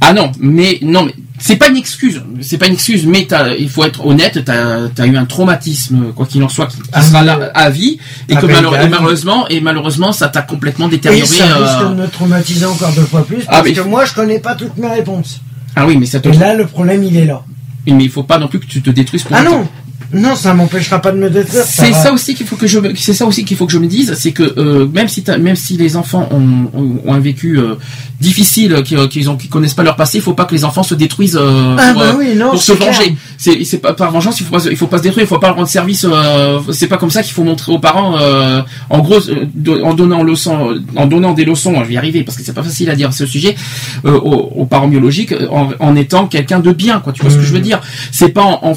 Ah 0.00 0.12
non, 0.12 0.30
mais 0.38 0.78
non, 0.82 1.04
mais 1.06 1.14
c'est 1.38 1.56
pas 1.56 1.68
une 1.70 1.76
excuse. 1.78 2.22
C'est 2.42 2.58
pas 2.58 2.66
une 2.66 2.74
excuse, 2.74 3.06
mais 3.06 3.26
il 3.58 3.68
faut 3.70 3.82
être 3.84 4.04
honnête. 4.06 4.44
T'as 4.44 4.88
as 4.98 5.06
eu 5.06 5.16
un 5.16 5.24
traumatisme, 5.24 6.12
quoi 6.14 6.26
qu'il 6.26 6.42
en 6.44 6.48
soit, 6.50 6.66
qui, 6.66 6.76
qui 6.76 6.88
Ah, 6.92 7.02
sera 7.02 7.24
là 7.24 7.50
à 7.54 7.70
vie, 7.70 7.98
et 8.28 8.34
Ah 8.36 8.40
que 8.42 8.46
ben, 8.46 8.52
malheure- 8.56 8.76
et 8.80 8.88
malheureusement, 8.88 9.48
et 9.48 9.60
malheureusement, 9.62 10.12
ça 10.12 10.28
t'a 10.28 10.42
complètement 10.42 10.86
Et 10.88 10.90
détérioré. 10.90 11.26
ça 11.26 11.44
euh, 11.44 11.64
risque 11.64 11.90
de 11.96 12.02
me 12.02 12.06
traumatiser 12.08 12.66
encore 12.66 12.92
deux 12.92 13.06
fois 13.06 13.26
plus 13.26 13.42
Ah, 13.48 13.56
parce 13.56 13.64
mais- 13.64 13.72
que 13.72 13.80
moi 13.80 14.04
je 14.04 14.12
connais 14.12 14.38
pas 14.38 14.54
toutes 14.54 14.76
mes 14.76 14.88
réponses. 14.88 15.40
Ah 15.76 15.86
oui, 15.86 15.96
mais 15.98 16.06
ça 16.06 16.20
te. 16.20 16.28
Et 16.28 16.32
là 16.32 16.54
le 16.54 16.66
problème 16.66 17.02
il 17.04 17.16
est 17.16 17.26
là. 17.26 17.42
Mais 17.86 18.02
il 18.04 18.10
faut 18.10 18.24
pas 18.24 18.38
non 18.38 18.48
plus 18.48 18.58
que 18.58 18.66
tu 18.66 18.82
te 18.82 18.90
détruises 18.90 19.22
pour 19.22 19.36
Ah 19.36 19.42
autant. 19.42 19.58
non, 19.60 19.68
non 20.12 20.36
ça 20.36 20.54
m'empêchera 20.54 21.00
pas 21.00 21.10
de 21.12 21.18
me 21.18 21.28
détruire. 21.28 21.64
C'est 21.66 21.92
ça 21.92 22.12
aussi 22.12 22.34
qu'il 22.34 22.46
faut 22.46 22.56
que 22.56 22.66
je, 22.66 22.78
me- 22.78 22.94
c'est 22.94 23.12
ça 23.12 23.26
aussi 23.26 23.44
qu'il 23.44 23.56
faut 23.56 23.66
que 23.66 23.72
je 23.72 23.78
me 23.78 23.86
dise, 23.86 24.14
c'est 24.18 24.32
que 24.32 24.42
euh, 24.58 24.86
même 24.92 25.08
si 25.08 25.24
même 25.40 25.56
si 25.56 25.76
les 25.76 25.96
enfants 25.96 26.28
ont, 26.30 26.70
ont, 26.78 27.00
ont 27.04 27.12
un 27.12 27.18
vécu 27.18 27.58
euh, 27.58 27.74
difficile, 28.20 28.82
qu'ils 28.84 29.08
qu'ils 29.08 29.28
ont, 29.28 29.36
qu'ils 29.36 29.50
connaissent 29.50 29.74
pas 29.74 29.82
leur 29.82 29.96
passé, 29.96 30.18
il 30.18 30.22
faut 30.22 30.32
pas 30.32 30.44
que 30.44 30.54
les 30.54 30.64
enfants 30.64 30.82
se 30.84 30.94
détruisent 30.94 31.36
euh, 31.40 31.76
Ah 31.78 31.92
pour, 31.92 32.02
bah 32.02 32.08
euh, 32.10 32.18
oui, 32.18 32.34
non, 32.36 32.50
pour 32.50 32.62
se 32.62 32.72
venger. 32.72 33.16
C'est 33.36 33.64
c'est 33.64 33.78
pas 33.78 33.94
par 33.94 34.10
vengeance, 34.12 34.38
il 34.40 34.46
faut 34.46 34.56
pas, 34.56 34.64
il 34.70 34.76
faut 34.76 34.86
pas 34.86 34.98
se 34.98 35.02
détruire, 35.02 35.24
il 35.24 35.28
faut 35.28 35.38
pas 35.38 35.50
rendre 35.52 35.68
service. 35.68 36.06
euh, 36.08 36.60
c'est 36.72 36.86
pas 36.88 36.98
comme 36.98 37.10
ça 37.10 37.22
qu'il 37.22 37.32
faut 37.34 37.44
montrer 37.44 37.72
aux 37.72 37.78
parents. 37.80 38.16
euh, 38.20 38.62
en 38.90 39.00
gros, 39.00 39.18
euh, 39.28 39.82
en 39.82 39.92
donnant 39.94 40.22
leçon, 40.22 40.80
en 40.94 41.06
donnant 41.06 41.32
des 41.32 41.44
leçons, 41.44 41.74
je 41.82 41.88
vais 41.88 41.94
y 41.94 41.98
arriver 41.98 42.22
parce 42.22 42.36
que 42.38 42.44
c'est 42.44 42.54
pas 42.54 42.62
facile 42.62 42.90
à 42.90 42.94
dire 42.96 43.12
ce 43.12 43.26
sujet 43.26 43.56
euh, 44.04 44.12
aux, 44.18 44.52
aux 44.62 44.66
parents 44.66 44.88
biologiques, 44.88 45.32
euh, 45.32 45.48
en, 45.50 45.70
en 45.80 45.96
étant 45.96 46.26
quelqu'un 46.26 46.60
de 46.60 46.72
bien, 46.72 47.00
quoi. 47.00 47.12
Tu 47.12 47.22
vois 47.22 47.30
ce 47.30 47.36
que 47.36 47.42
je 47.42 47.52
veux 47.52 47.60
dire 47.60 47.80
C'est 48.12 48.28
pas 48.30 48.44
en 48.62 48.74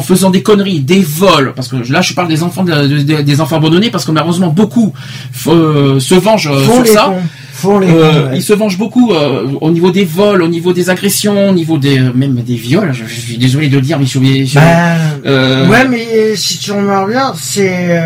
faisant 0.00 0.30
des 0.30 0.39
conneries, 0.42 0.80
des 0.80 1.00
vols, 1.00 1.52
parce 1.54 1.68
que 1.68 1.76
là 1.92 2.00
je 2.02 2.12
parle 2.14 2.28
des 2.28 2.42
enfants, 2.42 2.64
de- 2.64 3.02
de- 3.02 3.22
des 3.22 3.40
enfants 3.40 3.56
abandonnés, 3.56 3.90
parce 3.90 4.04
que 4.04 4.10
malheureusement 4.12 4.48
beaucoup 4.48 4.92
euh, 5.46 5.98
se 6.00 6.14
vengent 6.14 6.48
euh, 6.52 6.64
sur 6.64 6.86
ça. 6.86 7.04
cons. 7.06 7.16
Euh, 7.16 7.20
cons, 8.22 8.28
ouais. 8.30 8.36
Ils 8.36 8.42
se 8.42 8.52
vengent 8.54 8.78
beaucoup 8.78 9.12
au 9.60 9.70
niveau 9.70 9.90
des 9.90 10.04
vols, 10.04 10.42
au 10.42 10.48
niveau 10.48 10.72
des 10.72 10.88
agressions, 10.88 11.50
au 11.50 11.52
niveau 11.52 11.76
des 11.78 11.98
même 12.14 12.34
des 12.36 12.54
viols. 12.54 12.92
Je, 12.92 13.04
je 13.06 13.20
suis 13.20 13.36
désolé 13.38 13.68
de 13.68 13.76
le 13.76 13.82
dire, 13.82 13.98
mais 13.98 14.06
sur 14.06 14.20
les 14.22 14.46
sur- 14.46 14.60
Bah, 14.60 14.96
Ouais, 15.68 15.86
mais 15.88 16.34
si 16.36 16.58
tu 16.58 16.72
remarques 16.72 17.10
bien, 17.10 17.32
c'est 17.38 18.00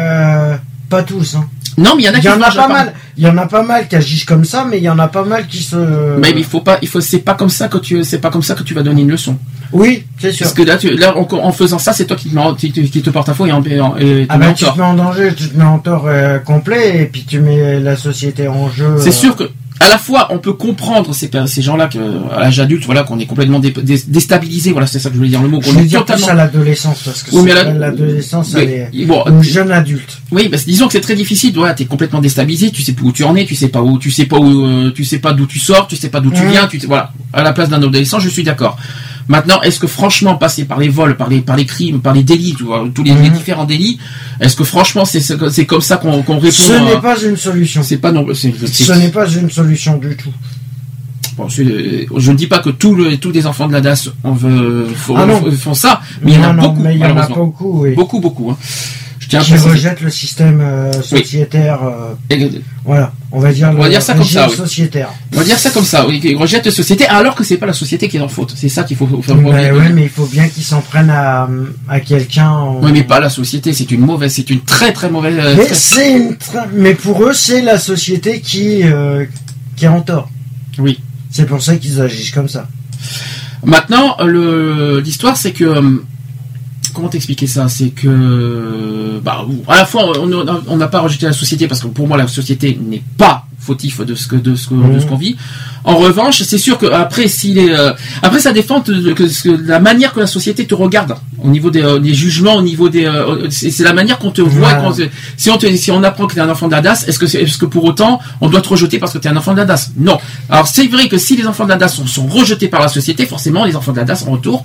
pas 0.90 1.02
tous. 1.02 1.36
Hein. 1.36 1.47
Non, 1.76 1.94
mais 1.96 2.02
il 2.05 2.06
y 2.06 2.09
en 2.09 2.12
a 2.14 2.16
Il 2.16 2.20
qui 2.20 2.26
y 2.26 2.30
en 2.30 2.40
a 2.40 2.51
pas 2.51 2.68
mal. 2.68 2.92
Il 3.16 3.24
y 3.24 3.28
en 3.28 3.36
a 3.38 3.46
pas 3.46 3.62
mal 3.62 3.86
qui 3.88 3.96
agissent 3.96 4.24
comme 4.24 4.44
ça, 4.44 4.64
mais 4.68 4.78
il 4.78 4.84
y 4.84 4.88
en 4.88 4.98
a 4.98 5.09
pas 5.09 5.24
mal 5.24 5.46
qui 5.46 5.62
se. 5.62 5.76
Mais 6.18 6.32
il 6.36 6.44
faut 6.44 6.60
pas, 6.60 6.78
il 6.82 6.88
faut, 6.88 7.01
c'est 7.01 7.18
pas 7.20 7.34
comme 7.34 7.48
ça 7.51 7.68
que 7.68 7.78
tu, 7.78 8.02
c'est 8.05 8.18
pas 8.18 8.30
comme 8.30 8.42
ça 8.42 8.55
que 8.55 8.62
tu 8.62 8.74
vas 8.74 8.82
donner 8.82 9.02
une 9.02 9.10
leçon. 9.10 9.36
Oui, 9.72 10.05
c'est 10.18 10.30
sûr. 10.32 10.44
Parce 10.44 10.55
que 10.55 10.62
là, 10.62 10.76
tu, 10.76 10.90
là, 10.96 11.16
en, 11.16 11.26
en 11.32 11.52
faisant 11.52 11.78
ça, 11.80 11.92
c'est 11.92 12.05
toi 12.06 12.16
qui 12.16 12.28
te, 12.30 12.34
mets- 12.34 12.56
qui, 12.56 12.70
te- 12.72 12.80
qui 12.80 13.02
te 13.02 13.10
porte 13.10 13.28
à 13.28 13.34
faux 13.34 13.46
et, 13.46 13.52
en, 13.52 13.62
et, 13.64 14.26
Ah 14.28 14.38
ben 14.38 14.51
en 14.51 14.55
tu 14.55 14.64
te 14.64 14.76
mets 14.78 14.84
en 14.84 14.94
danger, 14.94 15.32
tu 15.36 15.48
te 15.48 15.56
mets 15.56 15.64
en 15.64 15.78
tort 15.78 16.05
euh, 16.06 16.38
complet, 16.38 17.02
et 17.02 17.06
puis 17.06 17.24
tu 17.24 17.40
mets 17.40 17.80
la 17.80 17.96
société 17.96 18.46
en 18.46 18.68
jeu. 18.70 18.96
C'est 18.98 19.09
euh, 19.09 19.12
sûr 19.12 19.34
que 19.36 19.44
à 19.85 19.89
la 19.89 19.98
fois 19.98 20.28
on 20.31 20.39
peut 20.39 20.52
comprendre 20.52 21.15
ces, 21.15 21.31
ces 21.47 21.62
gens-là 21.62 21.89
à 22.35 22.40
l'âge 22.40 22.59
adulte, 22.61 22.85
voilà, 22.85 23.02
qu'on 23.02 23.19
est 23.19 23.27
complètement 23.27 23.59
dé- 23.61 23.70
dé- 23.82 24.02
déstabilisé. 24.06 24.73
Voilà, 24.73 24.86
c'est 24.86 24.98
ça 24.98 25.09
que 25.09 25.15
je 25.15 25.19
voulais 25.19 25.31
dire 25.31 25.43
le 25.43 25.48
mot. 25.48 25.61
Je 25.62 25.70
est 25.70 25.82
dire 25.85 26.05
plus 26.05 26.15
totalement. 26.15 26.28
à 26.28 26.35
l'adolescence, 26.35 27.02
parce 27.05 27.23
que 27.23 27.35
Oui, 27.35 27.51
l'adolescence, 27.78 28.55
elle 28.55 28.90
est. 28.93 29.05
Bon, 29.06 29.24
Ou 29.31 29.43
jeune 29.43 29.70
adulte. 29.73 30.19
Oui, 30.31 30.48
parce 30.48 30.62
que 30.65 30.70
disons 30.70 30.86
que 30.86 30.93
c'est 30.93 31.01
très 31.01 31.15
difficile. 31.15 31.52
Voilà, 31.55 31.74
t'es 31.74 31.85
complètement 31.85 32.20
déstabilisé. 32.20 32.70
Tu 32.70 32.82
sais 32.82 32.93
plus 32.93 33.06
où 33.06 33.12
tu 33.12 33.24
en 33.24 33.36
es. 33.36 33.44
Tu 33.44 33.55
sais 33.55 33.69
pas 33.69 33.82
où. 33.82 33.98
Tu 33.98 34.11
sais 34.11 34.27
pas 34.27 34.39
où. 34.39 34.65
euh, 34.66 34.93
tu 34.94 35.05
sais 35.05 35.19
pas 35.19 35.32
d'où 35.32 35.47
tu 35.47 35.59
sors. 35.59 35.86
Tu 35.86 35.97
sais 35.97 36.09
pas 36.09 36.20
d'où 36.20 36.31
tu 36.31 36.43
Mhm. 36.43 36.51
viens. 36.51 36.66
Tu 36.66 36.81
sais- 36.81 36.86
voilà. 36.86 37.12
À 37.32 37.43
la 37.43 37.52
place 37.52 37.69
d'un 37.69 37.77
adolescent, 37.78 38.19
je 38.19 38.28
suis 38.28 38.43
d'accord. 38.43 38.77
Maintenant, 39.28 39.62
est-ce 39.62 39.80
que 39.80 39.86
franchement 39.86 40.34
passer 40.36 40.64
par 40.64 40.78
les 40.78 40.88
vols, 40.90 41.16
par 41.16 41.28
les 41.28 41.40
par 41.40 41.56
les 41.56 41.64
crimes, 41.66 42.01
par 42.01 42.12
les 42.12 42.22
délits, 42.22 42.55
tous 42.94 43.02
les, 43.02 43.14
les 43.14 43.30
Mhm. 43.30 43.36
différents 43.36 43.64
délits, 43.64 43.98
est-ce 44.40 44.55
que 44.56 44.64
franchement 44.64 45.05
c'est 45.06 45.66
comme 45.66 45.80
ça 45.80 45.96
qu'on 45.96 46.16
répond 46.16 46.40
Ce 46.51 46.72
euh, 46.72 46.80
n'est 46.80 47.01
pas 47.01 47.18
une 47.20 47.36
solution. 47.36 47.82
C'est 47.82 47.96
pas 47.98 48.12
non. 48.12 48.26
Ce 48.34 48.92
n'est 48.92 49.09
pas 49.09 49.26
une 49.28 49.51
solution 49.51 49.96
du 49.96 50.14
tout. 50.16 50.32
bon, 51.38 51.46
euh, 51.59 52.05
je 52.18 52.30
ne 52.32 52.36
dis 52.36 52.46
pas 52.46 52.59
que 52.60 52.70
tous 52.70 52.94
le, 52.94 53.16
tous 53.16 53.30
les 53.32 53.46
enfants 53.46 53.66
de 53.66 53.72
la 53.72 53.80
DAS 53.80 54.09
on 54.24 54.32
veut, 54.32 54.86
font, 54.94 55.16
Ah 55.16 55.26
non. 55.26 55.51
font 55.52 55.74
ça, 55.74 56.01
mais 56.22 56.32
il 56.32 56.38
y 56.38 56.40
en 56.40 56.51
a 56.51 56.52
non, 56.52 56.62
beaucoup, 56.68 56.82
mais 56.82 56.94
il 56.94 57.01
y 57.01 57.02
en 57.02 57.06
a 57.06 57.09
malheureusement. 57.14 57.36
beaucoup, 57.46 57.82
oui. 57.82 57.94
beaucoup, 57.94 58.20
beaucoup. 58.20 58.51
Hein. 58.51 58.59
Je 59.18 59.28
tiens 59.28 59.40
à 59.40 59.42
qui 59.42 59.51
préciser. 59.52 59.70
rejettent 59.70 60.01
le 60.02 60.10
système 60.10 60.60
euh, 60.60 60.92
sociétaire. 61.02 61.80
euh, 61.82 62.48
voilà. 62.84 63.12
On 63.36 63.40
va 63.40 63.52
dire 63.52 63.69
On 63.70 63.74
va 63.78 63.85
le 63.86 63.90
dire 63.90 64.01
ça 64.02 64.15
comme 64.15 64.23
ça, 64.24 64.47
oui. 64.48 64.56
sociétaire. 64.56 65.09
On 65.32 65.39
va 65.39 65.44
dire 65.44 65.59
ça 65.59 65.70
comme 65.70 65.85
ça, 65.85 66.06
oui, 66.06 66.20
qu'ils 66.20 66.36
rejettent 66.36 66.66
la 66.66 66.70
société, 66.70 67.05
alors 67.06 67.35
que 67.35 67.43
c'est 67.43 67.56
pas 67.56 67.66
la 67.66 67.73
société 67.73 68.06
qui 68.09 68.16
est 68.16 68.20
en 68.20 68.28
faute. 68.28 68.55
C'est 68.56 68.69
ça 68.69 68.85
qu'il 68.85 68.97
faut, 68.97 69.09
faut- 69.09 69.20
faut- 69.23 69.35
Mais 69.35 70.05
il 70.05 70.09
faut 70.09 70.27
bien 70.27 70.48
qu'ils 70.48 70.62
s'en 70.62 70.81
prennent 70.81 71.11
à, 71.11 71.48
à 71.89 71.98
quelqu'un. 71.98 72.48
en- 72.51 72.81
Oui, 72.81 72.93
mais 72.93 73.02
pas 73.02 73.19
la 73.19 73.28
société, 73.31 73.73
c'est 73.73 73.90
une 73.90 74.02
mauvaise, 74.02 74.32
c'est 74.35 74.48
une 74.51 74.61
très 74.61 74.93
très 74.93 75.11
mauvaise. 75.11 75.35
Mais 75.56 75.66
très- 75.66 76.12
une 76.12 76.32
tra- 76.35 76.69
mais 76.73 76.94
pour 76.94 77.24
eux, 77.24 77.32
c'est 77.35 77.61
la 77.62 77.78
société 77.78 78.40
qui, 78.40 78.82
euh, 78.85 79.24
qui 79.77 79.86
est 79.86 79.89
en 79.89 80.01
tort. 80.01 80.31
Oui. 80.78 81.01
C'est 81.32 81.47
pour 81.47 81.61
ça 81.61 81.74
qu'ils 81.77 82.01
agissent 82.01 82.31
comme 82.31 82.48
ça. 82.48 82.69
Maintenant, 83.65 84.16
l'histoire, 85.02 85.36
c'est 85.36 85.51
que 85.52 85.65
euh, 85.65 85.82
comment 86.95 87.09
t'expliquer 87.09 87.47
ça? 87.47 87.69
C'est 87.69 87.91
que 87.91 89.21
bah, 89.23 89.45
à 89.69 89.79
la 89.79 89.85
fois, 89.85 90.12
on 90.19 90.77
n'a- 90.77 90.89
pas 90.89 91.01
rejeté 91.01 91.27
la 91.27 91.33
société 91.33 91.66
parce 91.69 91.81
que 91.83 91.89
pour 91.89 92.07
moi, 92.09 92.16
la 92.16 92.27
société 92.29 92.79
n'est 92.81 93.03
pas 93.19 93.44
fautif 93.65 94.01
de 94.01 94.15
ce 94.15 94.27
que 94.28 94.36
de 94.36 94.55
ce 94.55 94.69
de 94.74 94.99
ce 95.01 95.07
qu'on 95.07 95.16
vit. 95.16 95.36
En 95.85 95.97
revanche, 95.97 96.43
c'est 96.43 96.59
sûr 96.59 96.78
que 96.78 96.86
après, 96.86 97.28
s'il 97.28 97.59
est 97.59 97.70
euh, 97.73 97.93
après, 98.23 98.41
ça 98.41 98.53
dépend 98.53 98.81
de, 98.81 98.93
de- 98.95 99.12
que- 99.12 99.43
que 99.43 99.49
la 99.66 99.81
manière 99.81 100.12
que 100.15 100.20
la 100.20 100.27
société 100.27 100.66
te 100.66 100.74
regarde 100.74 101.16
au 101.43 101.49
niveau 101.49 101.70
des, 101.70 101.82
euh, 101.82 101.99
des 101.99 102.15
jugements, 102.15 102.55
au 102.57 102.62
niveau 102.62 102.89
des, 102.89 103.05
euh, 103.05 103.49
c'est 103.51 103.82
la 103.82 103.93
manière 103.93 104.19
qu'on 104.19 104.31
te 104.31 104.41
voit. 104.41 104.74
Voilà. 104.74 105.09
si 105.36 105.51
on 105.51 105.59
te, 105.59 105.66
si 105.77 105.91
on 105.91 106.03
apprend 106.03 106.27
que 106.27 106.35
tu 106.35 106.39
es 106.39 106.43
un 106.43 106.49
enfant 106.49 106.69
d'Adas, 106.69 107.05
est-ce 107.07 107.19
que 107.19 107.27
est-ce 107.27 107.59
que 107.59 107.66
pour 107.66 107.85
autant 107.85 108.20
on 108.41 108.49
doit 108.49 108.61
te 108.62 108.69
rejeter 108.69 108.99
parce 108.99 109.12
que 109.12 109.19
tu 109.19 109.28
es 109.28 109.31
un 109.31 109.36
enfant 109.36 109.55
d'Adas? 109.55 109.91
Non. 109.97 110.19
Alors 110.49 110.66
c'est 110.69 110.86
vrai 110.86 111.09
que 111.09 111.19
si 111.19 111.36
les 111.36 111.47
enfants 111.47 111.66
d'Adas 111.66 111.89
sont, 111.89 112.07
sont 112.07 112.27
rejetés 112.27 112.69
par 112.69 112.81
la 112.81 112.89
société, 112.89 113.27
forcément 113.27 113.65
les 113.65 113.77
enfants 113.77 113.93
d'Adas 113.93 114.24
en 114.27 114.31
retour. 114.32 114.65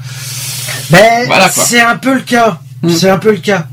Ben, 0.89 1.25
Voilà, 1.27 1.49
c'est 1.49 1.81
un 1.81 1.97
peu 1.97 2.13
le 2.15 2.21
cas. 2.21 2.59
Mm. 2.81 2.89
C'est 2.89 3.09
un 3.09 3.17
peu 3.17 3.31
le 3.31 3.37
cas. 3.37 3.67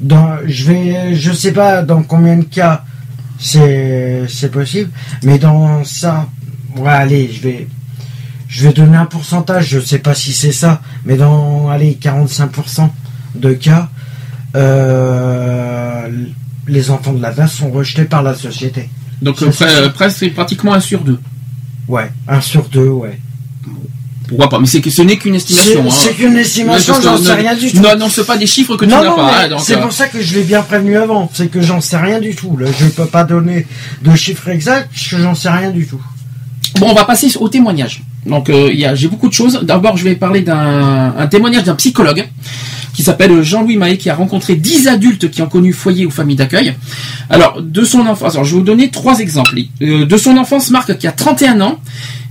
Dans, 0.00 0.36
je 0.46 0.64
vais, 0.64 1.14
je 1.16 1.32
sais 1.32 1.50
pas 1.52 1.82
dans 1.82 2.02
combien 2.04 2.36
de 2.36 2.44
cas 2.44 2.84
c'est, 3.38 4.50
possible, 4.50 4.90
mais 5.22 5.38
dans 5.38 5.84
ça, 5.84 6.28
ouais, 6.76 6.90
allez, 6.90 7.30
je 7.32 7.40
vais, 7.40 7.68
je 8.48 8.66
vais 8.66 8.72
donner 8.72 8.96
un 8.96 9.06
pourcentage. 9.06 9.68
Je 9.68 9.80
sais 9.80 9.98
pas 9.98 10.14
si 10.14 10.32
c'est 10.32 10.52
ça, 10.52 10.82
mais 11.04 11.16
dans, 11.16 11.68
allez, 11.68 11.98
45% 12.00 12.88
de 13.36 13.52
cas, 13.52 13.88
euh, 14.56 16.08
les 16.66 16.90
enfants 16.90 17.12
de 17.12 17.22
la 17.22 17.30
base 17.30 17.52
sont 17.52 17.70
rejetés 17.70 18.04
par 18.04 18.22
la 18.22 18.34
société. 18.34 18.88
Donc 19.22 19.42
euh, 19.42 19.50
sûr. 19.50 19.92
presque 19.92 20.18
c'est 20.18 20.30
pratiquement 20.30 20.74
un 20.74 20.80
sur 20.80 21.00
deux. 21.00 21.18
Ouais, 21.88 22.10
un 22.26 22.40
sur 22.40 22.68
deux, 22.68 22.88
ouais. 22.88 23.18
Pourquoi 24.28 24.48
pas? 24.50 24.58
Mais 24.60 24.66
c'est 24.66 24.82
que 24.82 24.90
ce 24.90 25.00
n'est 25.02 25.16
qu'une 25.16 25.34
estimation. 25.34 25.84
C'est 25.84 25.88
hein. 25.88 26.00
c'est 26.10 26.14
qu'une 26.14 26.36
estimation, 26.36 26.94
Ouais, 26.94 27.02
j'en 27.02 27.16
sais 27.16 27.32
rien 27.32 27.56
du 27.56 27.72
tout. 27.72 27.80
N'annonce 27.80 28.20
pas 28.26 28.36
des 28.36 28.46
chiffres 28.46 28.76
que 28.76 28.84
tu 28.84 28.90
non, 28.90 28.98
n'as 28.98 29.08
non, 29.08 29.16
pas. 29.16 29.44
hein, 29.44 29.56
c'est 29.58 29.76
euh, 29.76 29.80
pour 29.80 29.92
ça 29.92 30.06
que 30.06 30.20
je 30.20 30.34
l'ai 30.34 30.44
bien 30.44 30.60
prévenu 30.62 30.96
avant. 30.98 31.30
C'est 31.32 31.48
que 31.48 31.62
j'en 31.62 31.80
sais 31.80 31.96
rien 31.96 32.20
du 32.20 32.34
tout. 32.34 32.56
Là, 32.58 32.68
je 32.78 32.86
peux 32.86 33.06
pas 33.06 33.24
donner 33.24 33.66
de 34.02 34.14
chiffres 34.14 34.48
exacts 34.50 34.90
j'en 34.94 35.34
sais 35.34 35.48
rien 35.48 35.70
du 35.70 35.86
tout. 35.86 36.00
Bon, 36.78 36.90
on 36.90 36.94
va 36.94 37.04
passer 37.04 37.34
au 37.40 37.48
témoignage. 37.48 38.02
Donc, 38.26 38.50
euh, 38.50 38.70
j'ai 38.94 39.08
beaucoup 39.08 39.28
de 39.28 39.32
choses. 39.34 39.60
D'abord, 39.62 39.96
je 39.96 40.04
vais 40.04 40.14
parler 40.14 40.42
d'un 40.42 41.14
un 41.16 41.26
témoignage 41.26 41.64
d'un 41.64 41.74
psychologue 41.74 42.28
qui 42.98 43.04
s'appelle 43.04 43.42
Jean-Louis 43.42 43.76
Mahé, 43.76 43.96
qui 43.96 44.10
a 44.10 44.14
rencontré 44.16 44.56
10 44.56 44.88
adultes 44.88 45.30
qui 45.30 45.40
ont 45.40 45.46
connu 45.48 45.72
foyer 45.72 46.04
ou 46.04 46.10
famille 46.10 46.34
d'accueil. 46.34 46.74
Alors, 47.30 47.62
de 47.62 47.84
son 47.84 48.00
enfance, 48.00 48.34
alors 48.34 48.44
je 48.44 48.50
vais 48.50 48.58
vous 48.58 48.64
donner 48.64 48.90
trois 48.90 49.20
exemples. 49.20 49.56
Euh, 49.82 50.04
de 50.04 50.16
son 50.16 50.36
enfance, 50.36 50.70
Marc, 50.70 50.98
qui 50.98 51.06
a 51.06 51.12
31 51.12 51.60
ans, 51.60 51.78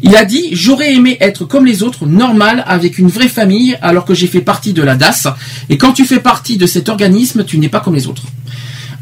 il 0.01 0.15
a 0.15 0.25
dit 0.25 0.49
«J'aurais 0.51 0.93
aimé 0.93 1.17
être 1.19 1.45
comme 1.45 1.65
les 1.65 1.83
autres, 1.83 2.05
normal, 2.05 2.63
avec 2.67 2.97
une 2.97 3.07
vraie 3.07 3.27
famille, 3.27 3.77
alors 3.81 4.05
que 4.05 4.13
j'ai 4.13 4.27
fait 4.27 4.41
partie 4.41 4.73
de 4.73 4.83
la 4.83 4.95
DAS. 4.95 5.27
Et 5.69 5.77
quand 5.77 5.93
tu 5.93 6.05
fais 6.05 6.19
partie 6.19 6.57
de 6.57 6.65
cet 6.65 6.89
organisme, 6.89 7.43
tu 7.43 7.57
n'es 7.57 7.69
pas 7.69 7.79
comme 7.79 7.95
les 7.95 8.07
autres.» 8.07 8.23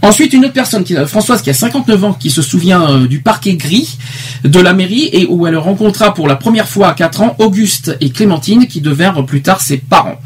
Ensuite, 0.02 0.34
une 0.34 0.46
autre 0.46 0.54
personne, 0.54 0.84
qui, 0.84 0.94
Françoise, 1.08 1.42
qui 1.42 1.50
a 1.50 1.54
59 1.54 2.04
ans, 2.04 2.14
qui 2.14 2.30
se 2.30 2.44
souvient 2.44 2.90
euh, 2.92 3.08
du 3.08 3.22
parquet 3.22 3.56
gris 3.56 3.98
de 4.44 4.60
la 4.60 4.74
mairie 4.74 5.10
et 5.12 5.26
où 5.26 5.48
elle 5.48 5.58
rencontra 5.58 6.14
pour 6.14 6.28
la 6.28 6.36
première 6.36 6.68
fois 6.68 6.90
à 6.90 6.94
4 6.94 7.22
ans 7.22 7.36
Auguste 7.40 7.98
et 8.02 8.12
Clémentine, 8.12 8.68
qui 8.68 8.82
devinrent 8.82 9.26
plus 9.26 9.42
tard 9.42 9.62
ses 9.62 9.78
parents. 9.78 10.20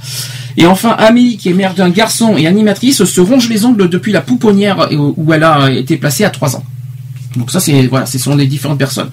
Et 0.57 0.65
enfin, 0.65 0.89
Amélie, 0.89 1.37
qui 1.37 1.49
est 1.49 1.53
mère 1.53 1.75
d'un 1.75 1.89
garçon 1.89 2.35
et 2.35 2.45
animatrice, 2.45 3.05
se 3.05 3.21
ronge 3.21 3.47
les 3.47 3.63
ongles 3.63 3.87
depuis 3.87 4.11
la 4.11 4.21
pouponnière 4.21 4.89
où 4.91 5.13
où 5.15 5.33
elle 5.33 5.43
a 5.43 5.71
été 5.71 5.95
placée 5.95 6.25
à 6.25 6.29
3 6.29 6.57
ans. 6.57 6.63
Donc 7.37 7.51
ça, 7.51 7.59
c'est 7.59 7.87
voilà, 7.87 8.05
ce 8.05 8.19
sont 8.19 8.35
les 8.35 8.47
différentes 8.47 8.79
personnes. 8.79 9.09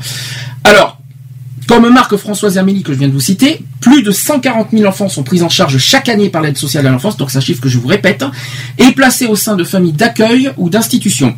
Alors, 0.65 0.96
comme 1.67 1.93
Marc, 1.93 2.17
Françoise 2.17 2.59
Amélie 2.59 2.83
que 2.83 2.93
je 2.93 2.99
viens 2.99 3.09
de 3.09 3.13
vous 3.13 3.21
citer, 3.21 3.61
plus 3.81 4.03
de 4.03 4.11
140 4.11 4.69
000 4.73 4.85
enfants 4.85 5.09
sont 5.09 5.23
pris 5.23 5.43
en 5.43 5.49
charge 5.49 5.79
chaque 5.79 6.09
année 6.09 6.29
par 6.29 6.43
l'aide 6.43 6.57
sociale 6.57 6.87
à 6.87 6.91
l'enfance, 6.91 7.17
donc 7.17 7.31
c'est 7.31 7.39
un 7.39 7.41
chiffre 7.43 7.61
que 7.61 7.69
je 7.69 7.79
vous 7.79 7.89
répète, 7.89 8.25
et 8.79 8.93
placés 8.93 9.27
au 9.27 9.37
sein 9.37 9.57
de 9.57 9.65
familles 9.65 9.93
d'accueil 9.93 10.51
ou 10.57 10.71
d'institutions. 10.71 11.35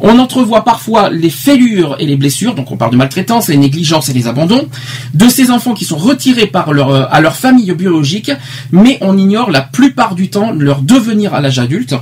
On 0.00 0.18
entrevoit 0.18 0.64
parfois 0.64 1.10
les 1.10 1.30
fêlures 1.30 1.96
et 1.98 2.06
les 2.06 2.16
blessures, 2.16 2.54
donc 2.54 2.70
on 2.70 2.76
parle 2.76 2.92
de 2.92 2.96
maltraitance, 2.96 3.48
les 3.48 3.56
négligences 3.56 4.08
et 4.08 4.12
les 4.12 4.26
abandons, 4.28 4.68
de 5.14 5.28
ces 5.28 5.50
enfants 5.50 5.74
qui 5.74 5.84
sont 5.84 5.96
retirés 5.96 6.46
par 6.46 6.72
leur, 6.72 6.90
euh, 6.90 7.04
à 7.10 7.20
leur 7.20 7.36
famille 7.36 7.72
biologique, 7.72 8.30
mais 8.70 8.98
on 9.00 9.18
ignore 9.18 9.50
la 9.50 9.62
plupart 9.62 10.14
du 10.14 10.30
temps 10.30 10.52
leur 10.52 10.82
devenir 10.82 11.34
à 11.34 11.40
l'âge 11.40 11.58
adulte. 11.58 11.94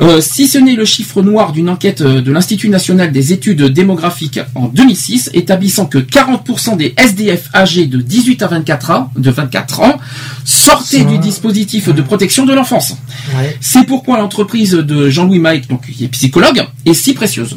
Euh, 0.00 0.20
si 0.20 0.48
ce 0.48 0.58
n'est 0.58 0.74
le 0.74 0.84
chiffre 0.84 1.22
noir 1.22 1.52
d'une 1.52 1.68
enquête 1.68 2.00
euh, 2.00 2.20
de 2.20 2.32
l'Institut 2.32 2.68
national 2.68 3.12
des 3.12 3.32
études 3.32 3.62
démographiques 3.64 4.40
en 4.54 4.68
2006, 4.68 5.30
établissant 5.34 5.86
que 5.86 5.98
40% 5.98 6.76
des 6.76 6.94
SDF 6.96 7.48
âgés 7.54 7.86
de 7.86 8.00
18 8.00 8.42
à 8.42 8.46
24 8.48 8.90
ans, 8.90 9.10
de 9.16 9.30
24 9.30 9.80
ans 9.80 9.98
sortaient 10.44 11.04
du 11.04 11.18
dispositif 11.18 11.88
de 11.88 12.02
protection 12.02 12.46
de 12.46 12.54
l'enfance. 12.54 12.96
Ouais. 13.36 13.56
C'est 13.60 13.84
pourquoi 13.84 14.18
l'entreprise 14.18 14.72
de 14.72 15.10
Jean-Louis 15.10 15.38
Mike, 15.38 15.68
donc 15.68 15.86
qui 15.90 16.04
est 16.04 16.08
psychologue, 16.08 16.64
est 16.86 16.94
si 16.94 17.14
précieuse. 17.14 17.56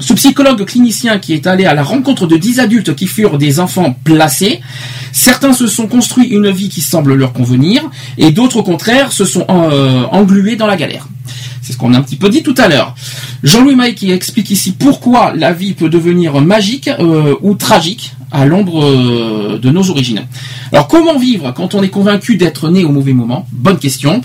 Ce 0.00 0.12
psychologue 0.12 0.64
clinicien 0.64 1.18
qui 1.18 1.34
est 1.34 1.46
allé 1.46 1.64
à 1.64 1.74
la 1.74 1.82
rencontre 1.82 2.26
de 2.26 2.36
10 2.36 2.60
adultes 2.60 2.94
qui 2.94 3.06
furent 3.06 3.38
des 3.38 3.58
enfants 3.58 3.96
placés, 4.04 4.60
certains 5.12 5.52
se 5.52 5.66
sont 5.66 5.88
construits 5.88 6.28
une 6.28 6.50
vie 6.50 6.68
qui 6.68 6.80
semble 6.80 7.14
leur 7.14 7.32
convenir, 7.32 7.82
et 8.16 8.30
d'autres 8.30 8.58
au 8.58 8.62
contraire 8.62 9.10
se 9.12 9.24
sont 9.24 9.46
euh, 9.48 10.04
englués 10.12 10.56
dans 10.56 10.66
la 10.66 10.76
galère. 10.76 11.08
C'est 11.62 11.72
ce 11.72 11.78
qu'on 11.78 11.92
a 11.94 11.98
un 11.98 12.02
petit 12.02 12.16
peu 12.16 12.28
dit 12.28 12.42
tout 12.42 12.54
à 12.56 12.68
l'heure. 12.68 12.94
Jean-Louis 13.42 13.74
Maille 13.74 13.94
qui 13.94 14.10
explique 14.10 14.50
ici 14.50 14.72
pourquoi 14.72 15.32
la 15.34 15.52
vie 15.52 15.74
peut 15.74 15.88
devenir 15.88 16.40
magique 16.40 16.88
euh, 16.88 17.34
ou 17.42 17.54
tragique 17.54 18.14
à 18.30 18.46
l'ombre 18.46 18.84
euh, 18.84 19.58
de 19.58 19.70
nos 19.70 19.90
origines. 19.90 20.26
Alors 20.72 20.88
comment 20.88 21.18
vivre 21.18 21.52
quand 21.52 21.74
on 21.74 21.82
est 21.82 21.88
convaincu 21.88 22.36
d'être 22.36 22.70
né 22.70 22.84
au 22.84 22.90
mauvais 22.90 23.12
moment? 23.12 23.46
Bonne 23.52 23.78
question. 23.78 24.22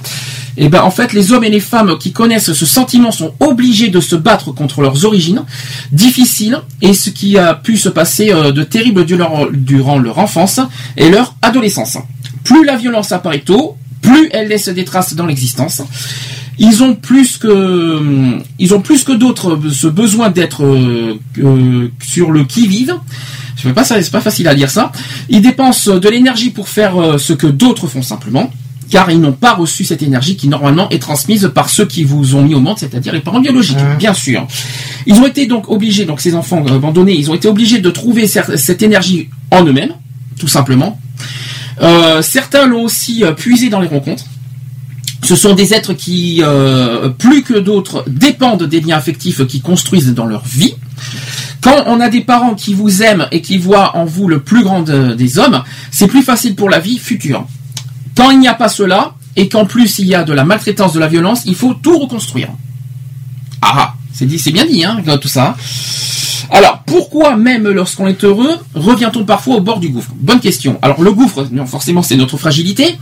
Eh 0.57 0.69
ben 0.69 0.81
en 0.83 0.91
fait 0.91 1.13
les 1.13 1.31
hommes 1.31 1.43
et 1.43 1.49
les 1.49 1.59
femmes 1.59 1.97
qui 1.97 2.11
connaissent 2.11 2.53
ce 2.53 2.65
sentiment 2.65 3.11
sont 3.11 3.33
obligés 3.39 3.89
de 3.89 3.99
se 3.99 4.15
battre 4.15 4.51
contre 4.51 4.81
leurs 4.81 5.03
origines 5.05 5.43
difficiles 5.91 6.59
et 6.81 6.93
ce 6.93 7.09
qui 7.09 7.37
a 7.37 7.55
pu 7.55 7.77
se 7.77 7.89
passer 7.89 8.31
euh, 8.31 8.51
de 8.51 8.63
terrible 8.63 9.05
durant, 9.05 9.97
leur 9.97 10.19
enfance 10.19 10.59
et 10.95 11.09
leur 11.09 11.35
adolescence. 11.41 11.97
Plus 12.43 12.65
la 12.65 12.75
violence 12.75 13.11
apparaît 13.11 13.39
tôt, 13.39 13.77
plus 14.01 14.29
elle 14.31 14.47
laisse 14.47 14.69
des 14.69 14.85
traces 14.85 15.15
dans 15.15 15.25
l'existence. 15.25 15.81
Ils 16.59 16.83
ont 16.83 16.93
plus 16.93 17.37
que 17.37 18.37
ils 18.59 18.75
ont 18.75 18.81
plus 18.81 19.03
que 19.03 19.11
d'autres 19.11 19.59
ce 19.71 19.87
besoin 19.87 20.29
d'être 20.29 20.63
euh, 20.65 21.19
euh, 21.39 21.87
sur 22.03 22.29
le 22.29 22.43
qui 22.43 22.67
vive. 22.67 22.93
Je 23.55 23.63
sais 23.63 23.73
pas 23.73 23.83
c'est 23.83 24.11
pas 24.11 24.21
facile 24.21 24.47
à 24.47 24.53
dire 24.53 24.69
ça. 24.69 24.91
Ils 25.29 25.41
dépensent 25.41 25.97
de 25.97 26.09
l'énergie 26.09 26.51
pour 26.51 26.69
faire 26.69 26.95
ce 27.17 27.33
que 27.33 27.47
d'autres 27.47 27.87
font 27.87 28.01
simplement, 28.01 28.51
car 28.93 29.09
ils 29.09 29.19
n'ont 29.19 29.31
pas 29.33 29.53
reçu 29.55 29.83
cette 29.85 30.03
énergie 30.03 30.35
qui 30.37 30.47
normalement 30.47 30.87
est 30.91 30.99
transmise 30.99 31.51
par 31.55 31.67
ceux 31.71 31.87
qui 31.87 32.03
vous 32.03 32.35
ont 32.35 32.43
mis 32.43 32.53
au 32.53 32.59
monde, 32.59 32.77
c'est-à-dire 32.77 33.11
les 33.11 33.21
parents 33.21 33.39
biologiques, 33.41 33.77
Ouais. 33.79 33.95
bien 33.97 34.13
sûr. 34.13 34.45
Ils 35.07 35.15
ont 35.15 35.25
été 35.25 35.47
donc 35.47 35.67
obligés, 35.71 36.05
donc 36.05 36.21
ces 36.21 36.35
enfants 36.35 36.63
euh, 36.69 36.75
abandonnés, 36.75 37.15
ils 37.17 37.31
ont 37.31 37.33
été 37.33 37.47
obligés 37.47 37.79
de 37.79 37.89
trouver 37.89 38.27
cette 38.27 38.83
énergie 38.83 39.29
en 39.49 39.63
eux-mêmes, 39.65 39.93
tout 40.37 40.47
simplement. 40.47 40.99
Euh, 41.81 42.21
certains 42.21 42.67
l'ont 42.67 42.83
aussi 42.83 43.23
euh, 43.23 43.31
puisé 43.31 43.69
dans 43.69 43.79
les 43.79 43.87
rencontres. 43.87 44.25
Ce 45.23 45.35
sont 45.35 45.55
des 45.55 45.73
êtres 45.73 45.93
qui, 45.93 46.41
euh, 46.43 47.09
plus 47.09 47.41
que 47.41 47.57
d'autres, 47.57 48.03
dépendent 48.07 48.61
des 48.73 48.79
liens 48.79 48.97
affectifs 48.97 49.47
qu'ils 49.47 49.63
construisent 49.63 50.13
dans 50.13 50.27
leur 50.27 50.43
vie. 50.45 50.75
Quand 51.61 51.85
on 51.87 51.99
a 51.99 52.09
des 52.09 52.21
parents 52.21 52.53
qui 52.53 52.75
vous 52.75 53.01
aiment 53.01 53.25
et 53.31 53.41
qui 53.41 53.57
voient 53.57 53.97
en 53.97 54.05
vous 54.05 54.27
le 54.27 54.39
plus 54.41 54.63
grand 54.63 54.81
de- 54.83 55.15
des 55.15 55.39
hommes, 55.39 55.63
c'est 55.89 56.07
plus 56.07 56.21
facile 56.21 56.53
pour 56.55 56.69
la 56.69 56.77
vie 56.79 56.99
future. 56.99 57.47
Quand 58.15 58.31
il 58.31 58.39
n'y 58.39 58.47
a 58.47 58.53
pas 58.53 58.69
cela, 58.69 59.15
et 59.35 59.49
qu'en 59.49 59.65
plus 59.65 59.99
il 59.99 60.07
y 60.07 60.15
a 60.15 60.23
de 60.23 60.33
la 60.33 60.45
maltraitance, 60.45 60.93
de 60.93 60.99
la 60.99 61.07
violence, 61.07 61.43
il 61.45 61.55
faut 61.55 61.73
tout 61.73 61.97
reconstruire. 61.97 62.49
Ah, 63.61 63.95
c'est 64.13 64.25
dit, 64.25 64.39
c'est 64.39 64.51
bien 64.51 64.65
dit, 64.65 64.83
hein, 64.83 65.01
tout 65.19 65.27
ça. 65.27 65.55
Alors, 66.51 66.83
pourquoi 66.85 67.35
même 67.35 67.67
lorsqu'on 67.67 68.07
est 68.07 68.23
heureux, 68.23 68.51
revient-on 68.75 69.23
parfois 69.25 69.55
au 69.55 69.61
bord 69.61 69.79
du 69.79 69.89
gouffre? 69.89 70.11
Bonne 70.15 70.39
question. 70.39 70.77
Alors, 70.81 71.01
le 71.01 71.11
gouffre, 71.11 71.47
forcément, 71.65 72.03
c'est 72.03 72.15
notre 72.15 72.37
fragilité. 72.37 72.95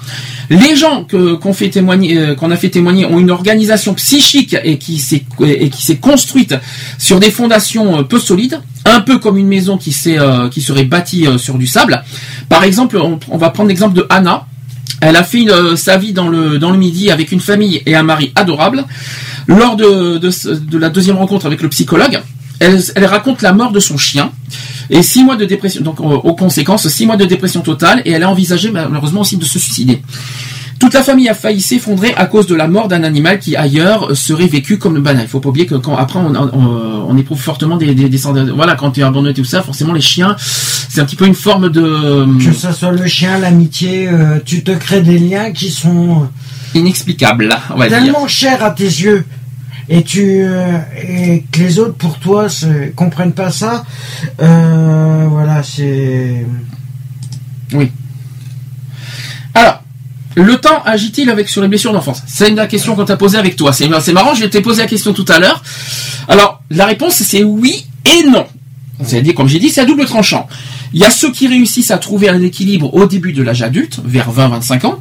Les 0.50 0.76
gens 0.76 1.06
euh, 1.14 1.38
qu'on 1.38 1.52
a 1.52 1.54
fait 1.54 1.70
témoigner, 2.70 3.06
ont 3.06 3.20
une 3.20 3.32
organisation 3.32 3.94
psychique 3.96 4.56
et 4.64 4.78
qui 4.78 5.00
s'est 5.00 5.98
construite 6.00 6.56
sur 6.98 7.20
des 7.20 7.32
fondations 7.32 8.00
euh, 8.00 8.04
peu 8.04 8.20
solides, 8.20 8.62
un 8.86 9.02
peu 9.02 9.18
comme 9.18 9.38
une 9.38 9.48
maison 9.48 9.78
qui 9.78 9.94
euh, 10.08 10.50
serait 10.52 10.86
bâtie 10.86 11.26
sur 11.38 11.58
du 11.58 11.68
sable. 11.68 12.04
Par 12.48 12.64
exemple, 12.64 13.02
on 13.28 13.38
va 13.38 13.50
prendre 13.50 13.70
l'exemple 13.70 13.96
de 13.96 14.06
Anna. 14.10 14.46
Elle 15.02 15.16
a 15.16 15.24
fait 15.24 15.50
euh, 15.50 15.76
sa 15.76 15.98
vie 15.98 16.14
dans 16.14 16.28
le, 16.28 16.60
Midi 16.78 17.12
avec 17.12 17.32
une 17.32 17.40
famille 17.40 17.82
et 17.86 17.96
un 17.96 18.04
mari 18.04 18.32
adorable. 18.36 18.86
Lors 19.48 19.76
de, 19.76 20.20
la 20.78 20.90
deuxième 20.90 21.18
rencontre 21.18 21.48
avec 21.48 21.62
le 21.62 21.70
psychologue, 21.70 22.22
elle, 22.60 23.06
raconte 23.06 23.42
la 23.42 23.54
mort 23.54 23.72
de 23.72 23.80
son 23.80 23.98
chien 23.98 24.32
et 24.92 25.02
six 25.02 25.24
mois 25.24 25.36
de 25.36 25.46
dépression. 25.46 25.82
Donc, 25.82 26.00
aux, 26.00 26.06
aux 26.06 26.36
conséquences, 26.36 26.88
six 26.88 27.08
mois 27.08 27.18
de 27.18 27.26
dépression 27.26 27.62
totale 27.62 28.04
et 28.06 28.12
elle 28.12 28.24
a 28.24 28.30
envisagé 28.30 28.70
malheureusement 28.72 29.22
aussi 29.22 29.38
de 29.38 29.46
se 29.46 29.58
suicider. 29.58 30.02
Toute 30.82 30.94
la 30.96 31.04
famille 31.04 31.30
a 31.30 31.36
failli 31.36 31.62
s'effondrer 31.62 32.14
à 32.16 32.26
cause 32.26 32.48
de 32.48 32.56
la 32.56 32.68
mort 32.68 32.88
d'un 32.88 33.04
animal 33.04 33.38
qui 33.40 33.56
ailleurs 33.56 34.18
serait 34.18 34.48
vécu 34.48 34.80
comme 34.80 35.00
banal. 35.00 35.26
Il 35.26 35.30
faut 35.30 35.40
pas 35.40 35.50
oublier 35.50 35.68
que 35.68 35.76
quand 35.76 35.96
après 35.96 36.18
on, 36.18 36.36
on, 36.36 37.06
on 37.08 37.18
éprouve 37.18 37.40
fortement 37.40 37.78
des, 37.78 37.94
des, 37.94 38.10
des 38.10 38.18
voilà 38.56 38.76
quand 38.76 38.90
tu 38.90 39.02
es 39.02 39.04
abandonné 39.04 39.36
tout 39.36 39.46
ça, 39.46 39.62
forcément 39.62 39.94
les 39.94 40.02
chiens 40.02 40.36
c'est 40.38 41.00
un 41.00 41.06
petit 41.06 41.16
peu 41.16 41.28
une 41.28 41.36
forme 41.36 41.70
de 41.70 42.26
Que 42.44 42.52
ce 42.52 42.74
soit 42.74 42.92
le 42.92 43.08
chien, 43.08 43.38
l'amitié, 43.38 44.10
euh, 44.10 44.40
tu 44.44 44.64
te 44.64 44.72
crées 44.72 45.02
des 45.02 45.20
liens 45.20 45.52
qui 45.52 45.70
sont 45.70 46.28
inexplicable, 46.74 47.48
on 47.70 47.78
va 47.78 47.88
tellement 47.88 48.28
chers 48.28 48.64
à 48.64 48.72
tes 48.72 48.84
yeux. 48.84 49.24
Et 49.88 50.04
tu 50.04 50.42
euh, 50.42 50.80
et 51.08 51.46
que 51.52 51.60
les 51.60 51.80
autres 51.80 51.96
pour 51.96 52.18
toi 52.18 52.48
comprennent 52.96 53.34
pas 53.34 53.52
ça. 53.52 53.84
Euh, 54.42 55.28
voilà, 55.30 55.64
c'est. 55.64 56.46
Oui. 57.74 57.92
Alors, 59.54 59.84
le 60.36 60.58
temps 60.58 60.82
agit-il 60.86 61.30
avec 61.30 61.50
sur 61.50 61.62
les 61.62 61.68
blessures 61.68 61.94
d'enfance? 61.94 62.24
C'est 62.28 62.50
une 62.50 62.56
la 62.56 62.68
question 62.68 62.96
qu'on 62.96 63.06
t'a 63.06 63.18
posée 63.18 63.38
avec 63.38 63.56
toi. 63.56 63.74
C'est 63.74 63.88
marrant, 63.88 64.34
je 64.34 64.46
t'ai 64.46 64.62
posé 64.62 64.82
la 64.82 64.88
question 64.88 65.14
tout 65.14 65.26
à 65.28 65.40
l'heure. 65.40 65.64
Alors, 66.28 66.62
la 66.70 66.86
réponse 66.86 67.16
c'est 67.16 67.44
oui 67.44 67.86
et 68.06 68.24
non. 68.24 68.46
C'est-à-dire, 69.04 69.34
comme 69.34 69.48
j'ai 69.48 69.60
dit, 69.60 69.70
c'est 69.70 69.82
à 69.82 69.86
double 69.86 70.06
tranchant. 70.06 70.48
Il 70.94 71.00
y 71.00 71.06
a 71.06 71.10
ceux 71.10 71.32
qui 71.32 71.48
réussissent 71.48 71.92
à 71.92 71.98
trouver 71.98 72.30
un 72.30 72.42
équilibre 72.42 72.94
au 72.94 73.06
début 73.06 73.34
de 73.34 73.42
l'âge 73.42 73.62
adulte, 73.62 74.00
vers 74.04 74.32
20-25 74.32 74.86
ans, 74.86 75.00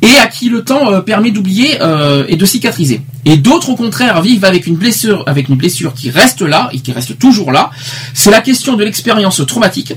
et 0.00 0.16
à 0.16 0.28
qui 0.28 0.48
le 0.48 0.64
temps 0.64 0.92
euh, 0.92 1.00
permet 1.00 1.30
d'oublier 1.30 1.80
euh, 1.80 2.24
et 2.28 2.36
de 2.36 2.46
cicatriser. 2.46 3.02
Et 3.24 3.36
d'autres, 3.36 3.70
au 3.70 3.76
contraire, 3.76 4.22
vivent 4.22 4.44
avec 4.44 4.66
une 4.66 4.76
blessure, 4.76 5.24
avec 5.26 5.48
une 5.48 5.56
blessure 5.56 5.94
qui 5.94 6.10
reste 6.10 6.42
là 6.42 6.70
et 6.72 6.78
qui 6.78 6.92
reste 6.92 7.18
toujours 7.18 7.52
là. 7.52 7.70
C'est 8.12 8.30
la 8.30 8.40
question 8.40 8.76
de 8.76 8.84
l'expérience 8.84 9.42
traumatique. 9.46 9.94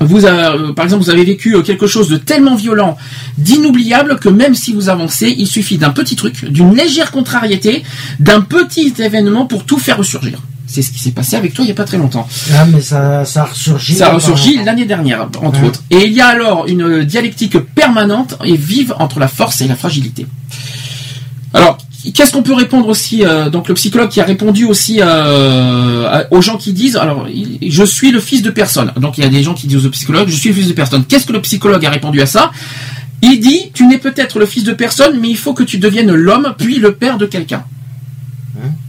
Vous, 0.00 0.24
euh, 0.26 0.72
par 0.72 0.84
exemple, 0.84 1.02
vous 1.04 1.10
avez 1.10 1.24
vécu 1.24 1.54
euh, 1.54 1.62
quelque 1.62 1.86
chose 1.86 2.08
de 2.08 2.16
tellement 2.16 2.54
violent, 2.56 2.96
d'inoubliable, 3.38 4.18
que 4.18 4.28
même 4.28 4.54
si 4.54 4.72
vous 4.72 4.88
avancez, 4.88 5.34
il 5.36 5.46
suffit 5.46 5.78
d'un 5.78 5.90
petit 5.90 6.16
truc, 6.16 6.44
d'une 6.46 6.74
légère 6.74 7.10
contrariété, 7.10 7.82
d'un 8.20 8.40
petit 8.40 8.92
événement 8.98 9.46
pour 9.46 9.64
tout 9.64 9.78
faire 9.78 9.98
ressurgir. 9.98 10.40
C'est 10.66 10.80
ce 10.82 10.90
qui 10.90 10.98
s'est 11.00 11.10
passé 11.10 11.36
avec 11.36 11.52
toi 11.52 11.64
il 11.64 11.66
n'y 11.66 11.72
a 11.72 11.74
pas 11.74 11.84
très 11.84 11.98
longtemps. 11.98 12.26
Ah, 12.54 12.64
mais 12.64 12.80
ça, 12.80 13.24
ça 13.26 13.42
a 13.42 13.44
ressurgi. 13.44 13.94
Ça 13.94 14.08
a 14.08 14.14
ressurgi 14.14 14.62
l'année 14.64 14.86
dernière, 14.86 15.28
entre 15.42 15.60
Ouais. 15.60 15.68
autres. 15.68 15.82
Et 15.90 16.06
il 16.06 16.12
y 16.12 16.20
a 16.22 16.28
alors 16.28 16.66
une 16.66 17.04
dialectique 17.04 17.58
permanente 17.58 18.38
et 18.44 18.56
vive 18.56 18.94
entre 18.98 19.18
la 19.18 19.28
force 19.28 19.60
et 19.60 19.68
la 19.68 19.76
fragilité. 19.76 20.26
Alors, 21.52 21.76
qu'est-ce 22.10 22.32
qu'on 22.32 22.42
peut 22.42 22.54
répondre 22.54 22.88
aussi 22.88 23.24
euh, 23.24 23.48
Donc, 23.48 23.68
le 23.68 23.74
psychologue 23.74 24.08
qui 24.08 24.20
a 24.20 24.24
répondu 24.24 24.64
aussi 24.64 24.98
euh, 25.00 26.24
aux 26.32 26.42
gens 26.42 26.56
qui 26.56 26.72
disent, 26.72 26.96
alors, 26.96 27.28
je 27.64 27.84
suis 27.84 28.10
le 28.10 28.18
fils 28.18 28.42
de 28.42 28.50
personne. 28.50 28.92
Donc, 28.96 29.18
il 29.18 29.22
y 29.22 29.26
a 29.26 29.30
des 29.30 29.44
gens 29.44 29.54
qui 29.54 29.68
disent 29.68 29.86
au 29.86 29.90
psychologue, 29.90 30.28
je 30.28 30.34
suis 30.34 30.48
le 30.48 30.54
fils 30.56 30.66
de 30.68 30.72
personne. 30.72 31.04
Qu'est-ce 31.04 31.26
que 31.26 31.32
le 31.32 31.40
psychologue 31.42 31.86
a 31.86 31.90
répondu 31.90 32.20
à 32.20 32.26
ça? 32.26 32.50
Il 33.22 33.38
dit, 33.38 33.70
tu 33.72 33.86
n'es 33.86 33.98
peut-être 33.98 34.40
le 34.40 34.46
fils 34.46 34.64
de 34.64 34.72
personne, 34.72 35.20
mais 35.20 35.28
il 35.28 35.36
faut 35.36 35.54
que 35.54 35.62
tu 35.62 35.78
deviennes 35.78 36.12
l'homme, 36.12 36.54
puis 36.58 36.80
le 36.80 36.94
père 36.94 37.18
de 37.18 37.26
quelqu'un. 37.26 37.64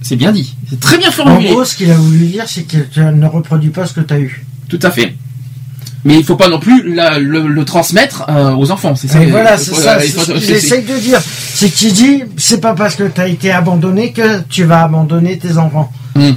C'est 0.02 0.15
bien 0.15 0.31
dit. 0.31 0.56
C'est 0.69 0.80
très 0.80 0.98
bien 0.98 1.10
En 1.10 1.11
formulé. 1.11 1.49
gros, 1.49 1.65
ce 1.65 1.76
qu'il 1.76 1.90
a 1.91 1.95
voulu 1.95 2.26
dire, 2.26 2.44
c'est 2.48 2.64
que 2.64 2.77
tu 2.77 2.99
ne 2.99 3.26
reproduis 3.26 3.69
pas 3.69 3.85
ce 3.85 3.94
que 3.94 4.02
tu 4.02 4.14
as 4.14 4.19
eu. 4.19 4.45
Tout 4.69 4.80
à 4.81 4.91
fait. 4.91 5.15
Mais 6.06 6.18
il 6.18 6.24
faut 6.26 6.36
pas 6.36 6.50
non 6.50 6.60
plus 6.60 6.94
la- 6.94 7.18
le, 7.18 7.48
le 7.48 7.66
transmettre 7.66 8.26
euh, 8.30 8.54
aux 8.56 8.72
enfants. 8.72 8.96
C'est 8.96 9.08
ça. 9.08 9.22
Et 9.24 9.28
voilà, 9.28 9.56
il 9.56 9.60
c'est 9.60 9.74
ça, 9.74 10.00
c'est 10.00 10.08
ce 10.40 10.52
essaye 10.52 10.84
de 10.84 10.98
dire. 10.98 11.22
C'est 11.54 11.70
qu'il 11.70 11.94
dit, 11.94 12.24
c'est 12.36 12.60
pas 12.60 12.74
parce 12.74 12.96
que 12.96 13.04
tu 13.04 13.22
as 13.22 13.28
été 13.28 13.52
abandonné 13.52 14.12
que 14.12 14.42
tu 14.50 14.66
vas 14.66 14.84
abandonner 14.84 15.38
tes 15.38 15.58
enfants. 15.58 15.92
Hmm. 16.16 16.32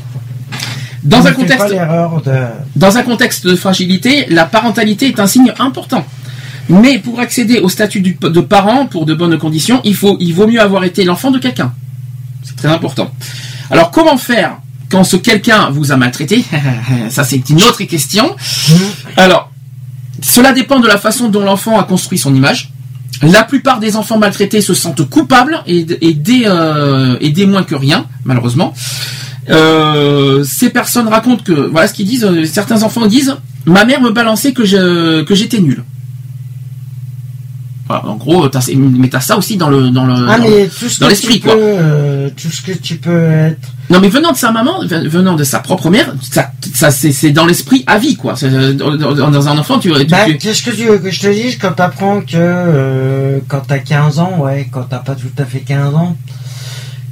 Dans 1.03 1.27
un 1.27 1.33
contexte, 1.33 1.69
de. 1.69 2.33
dans 2.75 2.97
un 2.97 3.03
contexte 3.03 3.47
de 3.47 3.55
fragilité, 3.55 4.27
la 4.29 4.45
parentalité 4.45 5.07
est 5.07 5.21
un 5.21 5.27
signe 5.27 5.53
important. 5.59 6.05
Mais 6.69 6.99
pour 6.99 7.21
accéder 7.21 7.61
au 7.61 7.69
statut 7.69 8.01
de 8.01 8.41
parent 8.41 8.87
pour 8.87 9.07
de 9.07 9.15
bonnes 9.15 9.39
conditions, 9.39 9.81
il 9.85 9.95
faut, 9.95 10.17
il 10.21 10.33
vaut 10.35 10.49
mieux 10.49 10.61
avoir 10.61 10.83
été 10.85 11.05
l'enfant 11.05 11.31
de 11.31 11.39
quelqu'un. 11.39 11.73
C'est 12.43 12.57
très 12.57 12.69
important. 12.69 13.11
Alors 13.71 13.91
comment 13.91 14.17
faire 14.17 14.59
quand 14.91 15.05
ce 15.05 15.17
quelqu'un 15.17 15.71
vous 15.71 15.93
a 15.93 15.97
maltraité? 15.97 16.45
Ça 17.09 17.23
c'est 17.25 17.49
une 17.51 17.63
autre 17.63 17.83
question. 17.85 18.35
Alors, 19.17 19.51
cela 20.23 20.53
dépend 20.53 20.81
de 20.81 20.87
la 20.89 20.99
façon 20.99 21.29
dont 21.29 21.43
l'enfant 21.45 21.79
a 21.79 21.85
construit 21.85 22.19
son 22.19 22.35
image. 22.35 22.73
La 23.23 23.45
plupart 23.45 23.81
des 23.81 23.97
enfants 23.97 24.19
maltraités 24.19 24.61
se 24.61 24.75
sentent 24.75 25.09
coupables 25.09 25.63
et, 25.67 25.87
et, 26.03 26.13
des, 26.13 26.43
euh, 26.47 27.17
et 27.21 27.31
des 27.31 27.47
moins 27.47 27.63
que 27.63 27.75
rien, 27.75 28.07
malheureusement. 28.25 28.75
Euh, 29.49 30.45
ces 30.45 30.71
personnes 30.71 31.09
racontent 31.09 31.43
que, 31.43 31.53
voilà 31.53 31.89
ce 31.89 31.95
qu'ils 31.95 32.07
disent, 32.07 32.25
euh, 32.25 32.45
certains 32.45 32.83
enfants 32.83 33.07
disent, 33.07 33.37
ma 33.65 33.85
mère 33.85 34.01
me 34.01 34.11
balançait 34.11 34.53
que 34.53 34.65
je, 34.65 35.23
que 35.23 35.35
j'étais 35.35 35.61
nul. 35.61 35.83
Voilà, 37.87 38.07
en 38.07 38.17
gros, 38.17 38.49
t'as, 38.49 38.69
mais 38.75 39.09
t'as 39.09 39.21
ça 39.21 39.39
aussi 39.39 39.57
dans 39.57 39.71
le, 39.71 39.91
dans 39.91 40.05
le, 40.05 40.27
Ah, 40.29 40.39
dans, 40.39 40.45
mais 40.45 40.67
tout 40.67 40.89
ce 40.89 40.99
dans 40.99 41.07
que 41.07 41.13
l'esprit, 41.13 41.35
tu 41.35 41.41
quoi. 41.43 41.55
peux, 41.55 42.31
tout 42.37 42.49
ce 42.51 42.61
que 42.63 42.73
tu 42.73 42.97
peux 42.97 43.31
être. 43.31 43.69
Non, 43.89 44.01
mais 44.01 44.09
venant 44.09 44.33
de 44.33 44.37
sa 44.37 44.51
maman, 44.51 44.81
venant 44.85 45.35
de 45.37 45.45
sa 45.45 45.61
propre 45.61 45.91
mère, 45.91 46.13
ça, 46.21 46.51
ça 46.75 46.91
c'est, 46.91 47.31
dans 47.31 47.47
l'esprit 47.47 47.85
à 47.87 47.99
vie, 47.99 48.17
quoi. 48.17 48.35
Euh, 48.43 48.73
dans, 48.73 49.49
un 49.49 49.59
enfant, 49.59 49.79
tu, 49.79 49.93
tu- 49.93 50.05
Bah, 50.07 50.25
tu- 50.27 50.39
qu'est-ce 50.39 50.63
que 50.63 50.71
tu 50.71 50.87
veux 50.87 50.99
que 50.99 51.11
je 51.11 51.21
te 51.21 51.29
dise 51.29 51.57
quand 51.59 51.73
t'apprends 51.73 52.21
que 52.21 52.33
euh, 52.35 53.39
quand 53.49 53.61
t'as 53.69 53.79
15 53.79 54.19
ans, 54.19 54.39
ouais, 54.41 54.69
quand 54.73 54.85
t'as 54.91 54.99
pas 54.99 55.15
tout 55.15 55.31
à 55.39 55.45
fait 55.45 55.61
15 55.61 55.95
ans, 55.95 56.17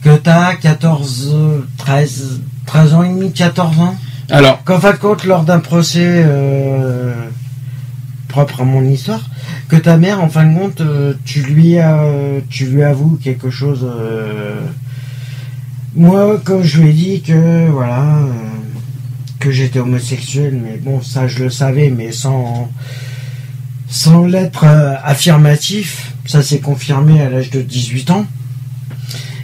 que 0.02 0.16
t'as 0.16 0.55
14, 0.56 1.30
euh, 1.32 1.59
13, 1.78 2.40
13 2.66 2.94
ans 2.94 3.02
et 3.05 3.09
demi, 3.09 3.32
14 3.32 3.78
ans, 3.78 3.96
alors, 4.30 4.64
qu'en 4.64 4.80
fin 4.80 4.92
de 4.92 4.96
compte, 4.96 5.24
lors 5.24 5.44
d'un 5.44 5.60
procès 5.60 6.24
euh, 6.26 7.12
propre 8.28 8.62
à 8.62 8.64
mon 8.64 8.82
histoire, 8.82 9.20
que 9.68 9.76
ta 9.76 9.96
mère, 9.96 10.20
en 10.22 10.28
fin 10.28 10.44
de 10.44 10.59
compte, 10.59 10.82
tu 11.24 11.40
lui 11.42 11.76
tu 12.51 12.66
lui 12.66 12.82
avoues 12.82 13.18
quelque 13.22 13.51
chose. 13.51 13.86
Moi, 15.96 16.40
comme 16.44 16.62
je 16.62 16.80
lui 16.80 16.90
ai 16.90 16.92
dit 16.92 17.22
que 17.22 17.68
voilà, 17.70 18.18
euh, 18.18 18.32
que 19.38 19.50
j'étais 19.50 19.78
homosexuel, 19.78 20.60
mais 20.62 20.76
bon, 20.76 21.00
ça 21.00 21.28
je 21.28 21.44
le 21.44 21.50
savais, 21.50 21.90
mais 21.90 22.12
sans 22.12 22.70
sans 23.88 24.26
l'être 24.26 24.64
euh, 24.64 24.94
affirmatif, 25.04 26.14
ça 26.26 26.42
s'est 26.42 26.58
confirmé 26.58 27.20
à 27.20 27.30
l'âge 27.30 27.50
de 27.50 27.62
18 27.62 28.10
ans. 28.10 28.26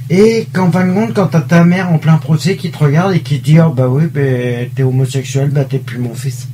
Et 0.09 0.49
qu'en 0.53 0.73
fin 0.73 0.89
de 0.89 0.93
compte, 0.93 1.15
quand 1.15 1.29
t'as 1.29 1.41
ta 1.41 1.65
mère 1.65 1.93
en 1.93 1.99
plein 1.99 2.17
procès 2.17 2.57
qui 2.57 2.73
te 2.73 2.79
regarde 2.79 3.15
et 3.15 3.21
qui 3.21 3.39
te 3.39 3.45
dit 3.45 3.61
oh, 3.61 3.71
bah 3.71 3.87
oui, 3.87 4.07
bah, 4.13 4.21
t'es 4.75 4.83
homosexuel, 4.83 5.51
bah 5.51 5.65
t'es 5.65 5.79
plus 5.79 5.99
mon 5.99 6.15
fils. 6.15 6.49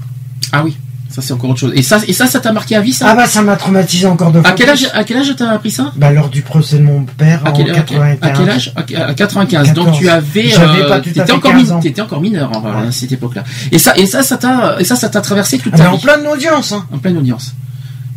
ah 0.53 0.63
oui, 0.63 0.77
ça 1.17 1.23
c'est 1.23 1.33
encore 1.33 1.49
autre 1.51 1.61
chose. 1.61 1.73
Et 1.75 1.83
ça, 1.83 1.99
et 2.07 2.13
ça, 2.13 2.27
ça 2.27 2.41
t'a 2.41 2.53
marqué 2.53 2.77
à 2.77 2.83
vie, 2.83 2.93
ça 2.93 3.07
Ah 3.09 3.15
bah 3.15 3.27
ça 3.27 3.41
m'a 3.41 3.57
traumatisé 3.57 4.07
encore 4.07 4.31
deux 4.33 4.43
fois. 4.43 4.51
À 4.51 4.53
quel 4.53 4.69
âge, 4.69 4.87
à 4.93 5.03
quel 5.03 5.17
âge 5.17 5.35
t'as 5.35 5.49
appris 5.51 5.71
ça? 5.71 5.91
Bah 5.97 6.11
lors 6.13 6.29
du 6.29 6.43
procès 6.43 6.77
de 6.77 6.83
mon 6.83 7.05
père 7.05 7.41
à 7.47 7.51
en 7.51 7.53
quel, 7.55 7.65
quel- 7.67 7.75
95. 7.77 8.19
à 8.21 8.31
quel 8.37 8.51
âge? 8.51 8.73
À 8.77 8.81
à 9.09 9.15
95. 9.15 9.73
Donc 9.73 9.87
14. 9.87 9.99
tu 9.99 10.09
avais, 10.11 10.53
euh, 10.59 11.01
t'étais 11.01 11.33
encore, 11.33 11.53
15 11.53 11.69
min- 11.71 11.77
ans. 11.77 11.81
t'étais 11.81 12.01
encore 12.03 12.21
mineur 12.21 12.51
en- 12.55 12.61
Ouais. 12.63 12.89
à 12.89 12.93
cette 12.93 13.13
époque-là. 13.13 13.45
Et 13.73 13.79
ça, 13.79 13.97
et 13.97 14.05
ça, 14.05 14.23
ça 14.23 14.37
t'a, 14.37 14.77
et 14.79 14.85
ça, 14.85 14.95
ça 14.95 15.09
t'a 15.09 15.23
traversé 15.23 15.57
toute 15.59 15.73
Ah, 15.75 15.79
ta 15.79 15.83
mais 15.85 15.89
en 15.89 15.97
vie, 15.97 16.03
pleine 16.03 16.27
audience, 16.27 16.73
hein. 16.73 16.85
en 16.93 16.99
pleine 16.99 17.17
audience. 17.17 17.55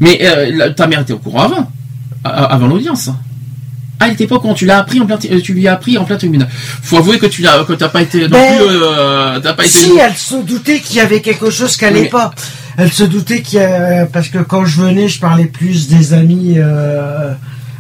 Mais 0.02 0.20
euh, 0.24 0.52
la- 0.54 0.70
ta 0.72 0.88
mère 0.88 1.00
était 1.00 1.14
au 1.14 1.20
courant 1.20 1.44
avant, 1.44 1.72
avant 2.26 2.68
l'audience. 2.68 3.10
Ah, 4.02 4.06
elle 4.08 4.14
était 4.14 4.28
pas 4.28 4.36
au 4.36 4.40
courant. 4.40 4.54
Tu 4.54 4.66
l'as 4.66 4.78
appris 4.80 5.02
en 5.02 5.06
plein, 5.06 5.18
euh, 5.30 5.42
tu 5.42 5.54
lui 5.54 5.68
as 5.68 5.74
appris 5.74 5.98
en 5.98 6.06
plein 6.06 6.16
tribunal. 6.16 6.48
Faut 6.52 6.96
avouer 6.98 7.20
que 7.20 7.26
tu 7.26 7.42
l'as, 7.42 7.66
que 7.66 7.74
t'as 7.74 7.90
pas 7.90 8.02
été 8.02 8.22
non 8.22 8.30
Ben, 8.30 8.56
plus, 8.58 8.66
euh, 8.82 9.40
t'as 9.42 9.52
pas 9.54 9.64
été. 9.66 9.74
Si, 9.74 9.92
elle 9.98 10.16
se 10.16 10.36
doutait 10.36 10.80
qu'il 10.80 10.96
y 10.96 11.00
avait 11.02 11.20
quelque 11.22 11.50
chose 11.50 11.76
qui 11.76 11.84
allait 11.84 12.04
Mais- 12.04 12.08
pas. 12.10 12.32
Elle 12.80 12.92
se 12.92 13.04
doutait 13.04 13.42
qu'il 13.42 13.60
y 13.60 13.64
a... 13.64 14.06
Parce 14.06 14.30
que 14.30 14.40
quand 14.40 14.66
je 14.66 14.82
venais, 14.82 15.08
je 15.08 15.20
parlais 15.20 15.46
plus 15.46 15.88
des 15.90 16.14
amis 16.14 16.54
euh, 16.58 17.34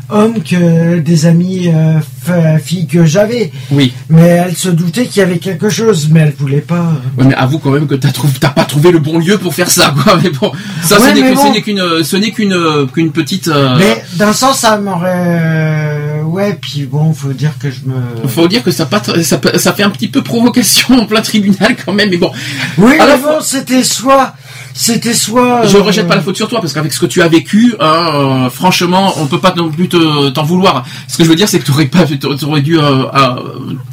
hommes 0.09 0.41
que 0.43 0.99
des 0.99 1.25
amis 1.25 1.71
euh, 1.73 2.57
filles 2.63 2.87
que 2.87 3.05
j'avais. 3.05 3.51
Oui. 3.71 3.93
Mais 4.09 4.27
elle 4.45 4.55
se 4.55 4.69
doutait 4.69 5.05
qu'il 5.05 5.19
y 5.21 5.23
avait 5.23 5.37
quelque 5.37 5.69
chose, 5.69 6.09
mais 6.11 6.21
elle 6.21 6.33
voulait 6.37 6.61
pas. 6.61 6.93
Mais 7.17 7.33
avoue 7.35 7.59
quand 7.59 7.69
même 7.71 7.87
que 7.87 7.95
t'as 7.95 8.11
trouvé, 8.11 8.33
t'as 8.39 8.49
pas 8.49 8.65
trouvé 8.65 8.91
le 8.91 8.99
bon 8.99 9.19
lieu 9.19 9.37
pour 9.37 9.53
faire 9.53 9.69
ça, 9.69 9.93
quoi. 10.03 10.19
Mais 10.23 10.31
bon, 10.31 10.51
ça, 10.83 10.99
Ouais, 10.99 11.09
ce 11.09 11.13
n'est 11.13 11.35
ce 11.35 11.53
n'est 11.53 11.61
qu'une, 11.61 12.03
ce 12.03 12.15
n'est 12.17 12.31
qu'une, 12.31 12.87
qu'une 12.93 13.11
petite. 13.11 13.47
euh, 13.47 13.75
Mais 13.77 14.03
d'un 14.17 14.33
sens, 14.33 14.59
ça 14.59 14.77
m'aurait... 14.79 15.11
euh, 15.15 16.23
Ouais, 16.23 16.57
puis 16.61 16.85
bon, 16.85 17.11
faut 17.13 17.33
dire 17.33 17.53
que 17.59 17.69
je 17.71 17.79
me... 17.85 18.27
Faut 18.27 18.47
dire 18.47 18.63
que 18.63 18.71
ça, 18.71 18.87
ça, 19.23 19.39
ça 19.55 19.73
fait 19.73 19.83
un 19.83 19.89
petit 19.89 20.07
peu 20.07 20.21
provocation 20.21 20.99
en 20.99 21.05
plein 21.05 21.21
tribunal 21.21 21.75
quand 21.83 21.93
même, 21.93 22.09
mais 22.09 22.17
bon. 22.17 22.31
Oui, 22.77 22.93
la 22.97 23.05
mais 23.17 23.21
bon, 23.23 23.41
c'était 23.41 23.83
soit... 23.83 24.33
C'était 24.73 25.13
soit... 25.13 25.65
Je 25.67 25.77
euh, 25.77 25.81
rejette 25.81 26.07
pas 26.07 26.15
la 26.15 26.21
faute 26.21 26.37
sur 26.37 26.47
toi 26.47 26.61
parce 26.61 26.73
qu'avec 26.73 26.93
ce 26.93 26.99
que 26.99 27.05
tu 27.05 27.21
as 27.21 27.27
vécu, 27.27 27.75
hein, 27.79 28.09
euh, 28.13 28.49
franchement, 28.49 29.13
on 29.17 29.25
peut 29.25 29.39
pas 29.39 29.53
non 29.57 29.69
plus 29.69 29.89
te- 29.89 30.29
t'en 30.29 30.43
vouloir. 30.43 30.85
Ce 31.07 31.17
que 31.17 31.23
je 31.23 31.29
veux 31.29 31.35
dire, 31.35 31.49
c'est 31.49 31.59
que 31.59 31.65
tu 31.65 31.71
aurais 31.71 31.87
pas, 31.87 32.05
t'aurais 32.39 32.61
dû 32.61 32.79
euh, 32.79 33.03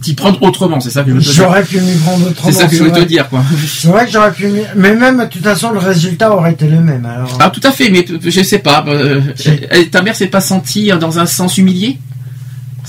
t'y 0.02 0.14
prendre 0.14 0.40
autrement. 0.42 0.78
C'est 0.80 0.90
ça 0.90 1.02
que 1.02 1.10
je 1.10 1.14
veux 1.14 1.20
te 1.20 1.24
dire. 1.24 1.34
J'aurais 1.34 1.64
pu 1.64 1.80
m'y 1.80 1.94
prendre 1.96 2.28
autrement. 2.28 2.52
C'est 2.52 2.58
ça 2.58 2.66
que 2.66 2.76
je 2.76 2.82
voulais 2.84 2.92
te 3.00 3.04
dire, 3.06 3.28
quoi. 3.28 3.42
C'est 3.66 3.88
vrai 3.88 4.06
que 4.06 4.12
j'aurais 4.12 4.32
pu 4.32 4.46
m'y... 4.48 4.60
Mais 4.76 4.94
même, 4.94 5.18
de 5.18 5.24
toute 5.24 5.42
façon, 5.42 5.70
le 5.70 5.78
résultat 5.78 6.30
aurait 6.34 6.52
été 6.52 6.66
le 6.68 6.80
même, 6.80 7.04
alors... 7.04 7.36
Ah, 7.40 7.50
tout 7.50 7.60
à 7.64 7.72
fait, 7.72 7.90
mais 7.90 8.04
je 8.24 8.42
sais 8.42 8.58
pas. 8.58 8.84
euh, 8.86 9.20
ta 9.90 10.02
mère 10.02 10.14
s'est 10.14 10.26
pas 10.28 10.40
sentie 10.40 10.92
euh, 10.92 10.96
dans 10.98 11.18
un 11.18 11.26
sens 11.26 11.58
humilié? 11.58 11.98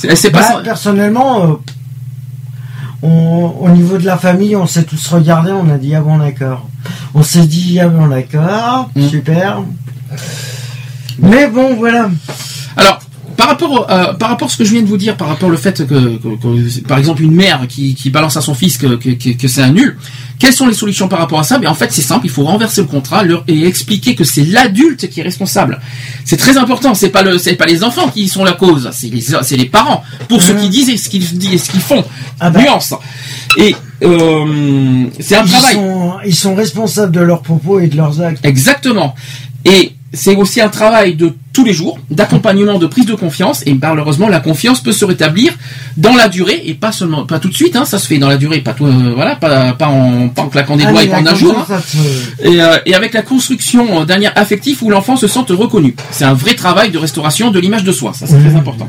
Elle 0.03 0.15
s'est 0.18 0.30
pas. 0.30 0.39
Bah, 0.41 0.47
sen- 0.57 0.64
personnellement, 0.64 1.59
on- 3.03 3.53
au 3.61 3.69
niveau 3.69 3.98
de 3.98 4.06
la 4.06 4.18
famille, 4.18 4.56
on 4.56 4.65
s'est 4.68 4.84
tous 4.84 5.07
regardés, 5.07 5.52
on 5.52 5.69
a 5.69 5.78
dit 5.78 5.95
ah 5.95 6.02
bon 6.02 6.18
d'accord. 6.18 6.68
On 7.14 7.24
s'est 7.24 7.45
dit 7.48 7.80
ah 7.80 7.88
bon 7.90 8.07
d'accord, 8.07 8.90
Mm. 8.95 9.07
super. 9.07 9.61
Mais 11.19 11.48
bon 11.48 11.76
voilà. 11.76 12.10
Par 13.38 13.47
rapport, 13.47 13.88
euh, 13.91 14.14
par 14.14 14.30
rapport 14.30 14.47
à 14.47 14.51
ce 14.51 14.57
que 14.57 14.65
je 14.65 14.72
viens 14.72 14.81
de 14.81 14.88
vous 14.88 14.97
dire, 14.97 15.15
par 15.15 15.27
rapport 15.27 15.47
au 15.49 15.55
fait 15.57 15.85
que, 15.88 16.18
que- 16.18 16.18
que- 16.41 16.80
par 16.88 16.97
exemple, 16.97 17.22
une 17.22 17.34
mère 17.35 17.65
qui, 17.69 17.93
qui 17.95 18.09
balance 18.09 18.35
à 18.35 18.41
son 18.41 18.55
fils 18.55 18.77
que, 18.77 18.95
que, 18.95 19.47
c'est 19.47 19.61
un 19.61 19.69
nul, 19.72 19.97
quelles 20.39 20.53
sont 20.53 20.65
les 20.68 20.73
solutions 20.73 21.07
par 21.07 21.19
rapport 21.19 21.39
à 21.39 21.43
ça? 21.43 21.59
Ben 21.59 21.69
en 21.69 21.76
fait, 21.76 21.91
c'est 21.91 22.01
simple, 22.01 22.26
il 22.26 22.31
faut 22.31 22.43
renverser 22.43 22.81
le 22.81 22.88
contrat 22.88 23.23
leur- 23.23 23.43
et 23.47 23.65
expliquer 23.65 24.15
que 24.15 24.23
c'est 24.23 24.43
l'adulte 24.43 25.07
qui 25.09 25.19
est 25.19 25.23
responsable. 25.23 25.80
C'est 26.26 26.38
très 26.38 26.57
important. 26.57 26.93
C'est 26.95 27.09
pas 27.09 27.22
le, 27.23 27.38
c'est 27.38 27.53
pas 27.55 27.65
les 27.68 27.84
enfants 27.84 28.09
qui 28.09 28.27
sont 28.27 28.43
la 28.43 28.53
cause, 28.53 28.89
c'est 28.91 29.07
les, 29.09 29.22
c'est 29.22 29.55
les 29.57 29.65
parents 29.65 30.03
pour 30.27 30.41
ce 30.41 30.51
qu'ils 30.53 30.69
disent 30.72 30.89
et 30.89 30.97
ce 30.97 31.07
qu'ils 31.09 31.38
disent, 31.38 31.53
et 31.53 31.57
ce 31.59 31.69
qu'ils 31.69 31.81
font. 31.81 32.03
Ah 32.39 32.49
bah. 32.49 32.61
Nuance. 32.61 32.93
Et 33.57 33.76
euh, 34.03 35.05
c'est 35.19 35.35
un 35.35 35.43
Ils 35.45 35.51
travail. 35.51 35.73
sont, 35.76 36.14
ils 36.26 36.35
sont 36.35 36.55
responsables 36.55 37.11
de 37.11 37.19
leurs 37.22 37.41
propos 37.41 37.80
et 37.80 37.88
de 37.88 37.95
leurs 37.97 38.19
actes. 38.22 38.43
Exactement. 38.45 39.15
Et 39.65 39.93
c'est 40.14 40.35
aussi 40.35 40.61
un 40.61 40.69
travail 40.69 41.15
de 41.15 41.34
tous 41.58 41.66
les 41.66 41.74
jours, 41.74 41.98
d'accompagnement, 42.12 42.78
de 42.78 42.86
prise 42.86 43.08
de 43.08 43.16
confiance. 43.16 43.64
Et 43.66 43.74
malheureusement, 43.74 44.28
la 44.28 44.40
confiance 44.40 44.80
peut 44.80 44.92
se 44.92 45.04
rétablir 45.06 45.54
dans 45.98 46.14
la 46.14 46.28
durée 46.30 46.62
et 46.66 46.76
pas 46.76 46.92
seulement, 46.92 47.26
pas 47.26 47.40
tout 47.40 47.50
de 47.50 47.56
suite. 47.56 47.76
Hein, 47.76 47.84
ça 47.84 47.98
se 47.98 48.06
fait 48.06 48.20
dans 48.20 48.30
la 48.30 48.38
durée, 48.38 48.62
pas 48.62 48.74
tout, 48.74 48.86
euh, 48.86 49.14
voilà, 49.16 49.36
pas, 49.36 49.74
pas 49.74 49.88
en, 49.88 50.30
pas 50.30 50.44
en 50.44 50.50
claquant 50.50 50.78
des 50.78 50.84
Ah, 50.86 50.92
doigts 50.92 51.04
et 51.04 51.08
pas 51.08 51.20
en 51.20 51.26
un 51.26 51.34
jour. 51.34 51.58
hein. 51.68 51.82
Et, 52.44 52.62
euh, 52.62 52.78
et 52.86 52.94
avec 52.94 53.12
la 53.16 53.24
construction 53.24 54.06
d'un 54.06 54.20
lien 54.20 54.32
affectif 54.36 54.84
où 54.84 54.92
l'enfant 54.92 55.18
se 55.18 55.26
sente 55.28 55.50
reconnu. 55.50 55.96
C'est 56.12 56.26
un 56.26 56.36
vrai 56.36 56.54
travail 56.54 56.92
de 56.92 57.00
restauration 57.00 57.50
de 57.50 57.60
l'image 57.60 57.84
de 57.84 57.92
soi. 57.92 58.14
Ça, 58.14 58.28
c'est 58.28 58.38
Mmh. 58.38 58.46
très 58.50 58.56
important. 58.56 58.88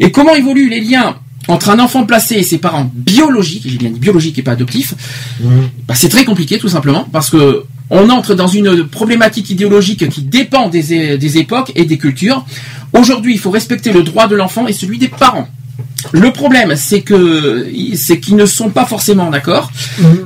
Et 0.00 0.10
comment 0.10 0.34
évoluent 0.34 0.70
les 0.70 0.80
liens 0.80 1.14
entre 1.46 1.70
un 1.70 1.78
enfant 1.78 2.04
placé 2.04 2.34
et 2.34 2.42
ses 2.42 2.58
parents 2.58 2.90
biologiques, 2.92 3.62
j'ai 3.66 3.76
bien 3.78 3.90
dit 3.90 4.00
biologiques 4.00 4.38
et 4.40 4.42
pas 4.42 4.52
adoptifs, 4.52 4.94
bah, 5.86 5.94
c'est 5.94 6.08
très 6.08 6.24
compliqué 6.24 6.58
tout 6.58 6.68
simplement 6.68 7.06
parce 7.12 7.30
que 7.30 7.64
on 7.92 8.08
entre 8.08 8.34
dans 8.34 8.48
une 8.48 8.86
problématique 8.86 9.50
idéologique 9.50 10.08
qui 10.08 10.22
dépend 10.22 10.68
des, 10.68 11.38
époques 11.38 11.72
et 11.76 11.84
des 11.84 11.98
cultures. 11.98 12.44
Aujourd'hui, 12.94 13.34
il 13.34 13.38
faut 13.38 13.50
respecter 13.50 13.92
le 13.92 14.02
droit 14.02 14.26
de 14.26 14.34
l'enfant 14.34 14.66
et 14.66 14.72
celui 14.72 14.96
des 14.96 15.08
parents. 15.08 15.46
Le 16.10 16.32
problème, 16.32 16.74
c'est 16.74 17.02
que 17.02 17.70
c'est 17.94 18.18
qu'ils 18.18 18.36
ne 18.36 18.46
sont 18.46 18.70
pas 18.70 18.86
forcément 18.86 19.30
d'accord. 19.30 19.70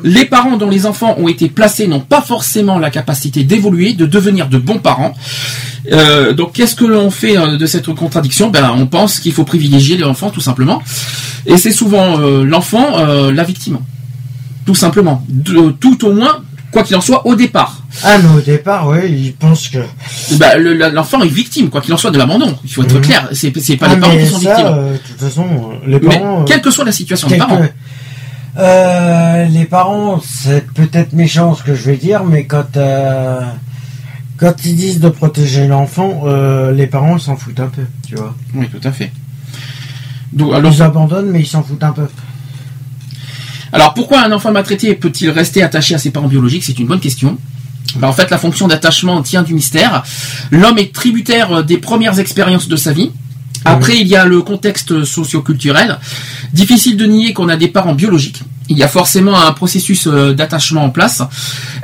Les 0.05 0.25
parents 0.25 0.57
dont 0.57 0.71
les 0.71 0.87
enfants 0.87 1.17
ont 1.19 1.29
été 1.29 1.49
placés 1.49 1.89
n'ont 1.89 2.01
pas 2.01 2.23
forcément 2.23 2.79
la 2.79 2.91
capacité 2.91 3.43
d'évoluer, 3.43 3.93
de 3.95 4.07
devenir 4.07 4.49
de 4.49 4.59
bons 4.59 4.79
parents. 4.79 5.15
Euh, 5.93 6.33
donc, 6.35 6.53
qu'est-ce 6.53 6.77
que 6.77 6.85
l'on 6.85 7.11
fait 7.11 7.37
euh, 7.37 7.57
de 7.59 7.67
cette 7.67 7.87
contradiction? 7.95 8.49
Ben, 8.49 8.73
on 8.77 8.87
pense 8.87 9.19
qu'il 9.19 9.33
faut 9.33 9.45
privilégier 9.45 9.97
l'enfant 9.97 10.31
tout 10.31 10.41
simplement, 10.41 10.83
et 11.47 11.59
c'est 11.59 11.71
souvent 11.71 12.19
euh, 12.19 12.45
l'enfant 12.45 12.99
euh, 12.99 13.33
la 13.33 13.45
victime, 13.45 13.79
tout 14.65 14.75
simplement. 14.75 15.25
De- 15.29 15.71
tout 15.71 16.05
au 16.05 16.13
moins, 16.13 16.43
quoi 16.77 16.83
qu'il 16.85 16.97
en 16.97 17.01
soit, 17.01 17.27
au 17.27 17.35
départ. 17.35 17.81
Ah 18.05 18.19
mais 18.19 18.29
au 18.37 18.41
départ, 18.43 18.87
oui, 18.89 18.99
ils 19.11 19.33
pensent 19.35 19.69
que. 19.69 19.79
Le- 20.59 20.75
la- 20.75 20.91
l'enfant 20.91 21.23
est 21.23 21.29
victime, 21.29 21.71
quoi 21.71 21.81
qu'il 21.81 21.95
en 21.95 21.97
soit, 21.97 22.11
de 22.11 22.19
l'abandon. 22.19 22.55
Il 22.65 22.71
faut 22.71 22.83
être 22.83 23.01
clair. 23.01 23.29
C'est 23.33 23.51
pas 23.51 23.87
Ah, 23.89 23.95
les 23.95 24.01
parents 24.01 24.17
qui 24.17 24.27
sont 24.27 24.39
victimes. 24.39 24.67
euh, 24.67 24.93
de 24.93 24.99
toute 24.99 25.19
façon, 25.21 25.47
euh, 25.47 25.87
les 25.87 26.01
parents. 26.01 26.41
euh, 26.41 26.45
quelle 26.45 26.61
que 26.61 26.71
soit 26.71 26.85
la 26.85 26.93
situation 26.93 27.29
des 27.29 27.39
parents. 27.39 27.63
Euh, 28.59 29.45
les 29.47 29.65
parents, 29.65 30.21
c'est 30.21 30.67
peut-être 30.73 31.13
méchant 31.15 31.55
ce 31.55 31.63
que 31.63 31.75
je 31.75 31.83
vais 31.83 31.97
dire, 31.97 32.25
mais 32.25 32.45
quand 32.45 32.77
euh, 32.77 33.41
quand 34.39 34.65
ils 34.67 34.77
disent 34.77 35.01
de 35.01 35.09
protéger 35.09 35.67
l'enfant, 35.67 36.25
euh, 36.27 36.73
les 36.73 36.87
parents 36.87 37.19
s'en 37.19 37.37
foutent 37.37 37.61
un 37.61 37.69
peu, 37.69 37.83
tu 38.07 38.17
vois. 38.17 38.35
Oui, 38.55 38.69
tout 38.69 38.87
à 38.87 38.93
fait. 38.93 39.11
Donc, 40.33 40.53
alors, 40.55 40.71
Ils 40.73 40.83
abandonnent, 40.83 41.31
mais 41.31 41.41
ils 41.41 41.47
s'en 41.47 41.63
foutent 41.63 41.83
un 41.85 41.93
peu. 41.93 42.07
Alors 43.77 43.93
pourquoi 43.93 44.23
un 44.23 44.33
enfant 44.33 44.53
maltraité 44.53 44.95
peut-il 44.95 45.29
rester 45.29 45.63
attaché 45.63 45.95
à 45.95 45.99
ses 45.99 46.11
parents 46.11 46.29
biologiques? 46.29 46.65
C'est 46.65 46.79
une 46.79 46.87
bonne 46.87 46.99
question. 46.99 47.37
Ben, 47.97 48.09
en 48.09 48.13
fait, 48.15 48.31
la 48.31 48.39
fonction 48.39 48.67
d'attachement 48.69 49.21
tient 49.23 49.43
du 49.43 49.53
mystère. 49.53 50.03
L'homme 50.51 50.79
est 50.79 50.95
tributaire 50.95 51.53
euh, 51.53 51.63
des 51.63 51.77
premières 51.77 52.19
expériences 52.19 52.69
de 52.69 52.77
sa 52.77 52.95
vie. 52.95 53.11
Après, 53.67 53.99
il 53.99 54.07
y 54.07 54.17
a 54.17 54.25
le 54.25 54.41
contexte 54.41 55.05
socio-culturel. 55.05 55.99
Difficile 56.55 56.97
de 56.97 57.05
nier 57.05 57.35
qu'on 57.35 57.51
a 57.51 57.57
des 57.57 57.69
parents 57.69 57.93
biologiques. 57.93 58.43
Il 58.71 58.79
y 58.79 58.83
a 58.83 58.89
forcément 58.89 59.39
un 59.39 59.53
processus 59.53 60.07
euh, 60.07 60.33
d'attachement 60.33 60.85
en 60.85 60.91
place. 60.91 61.23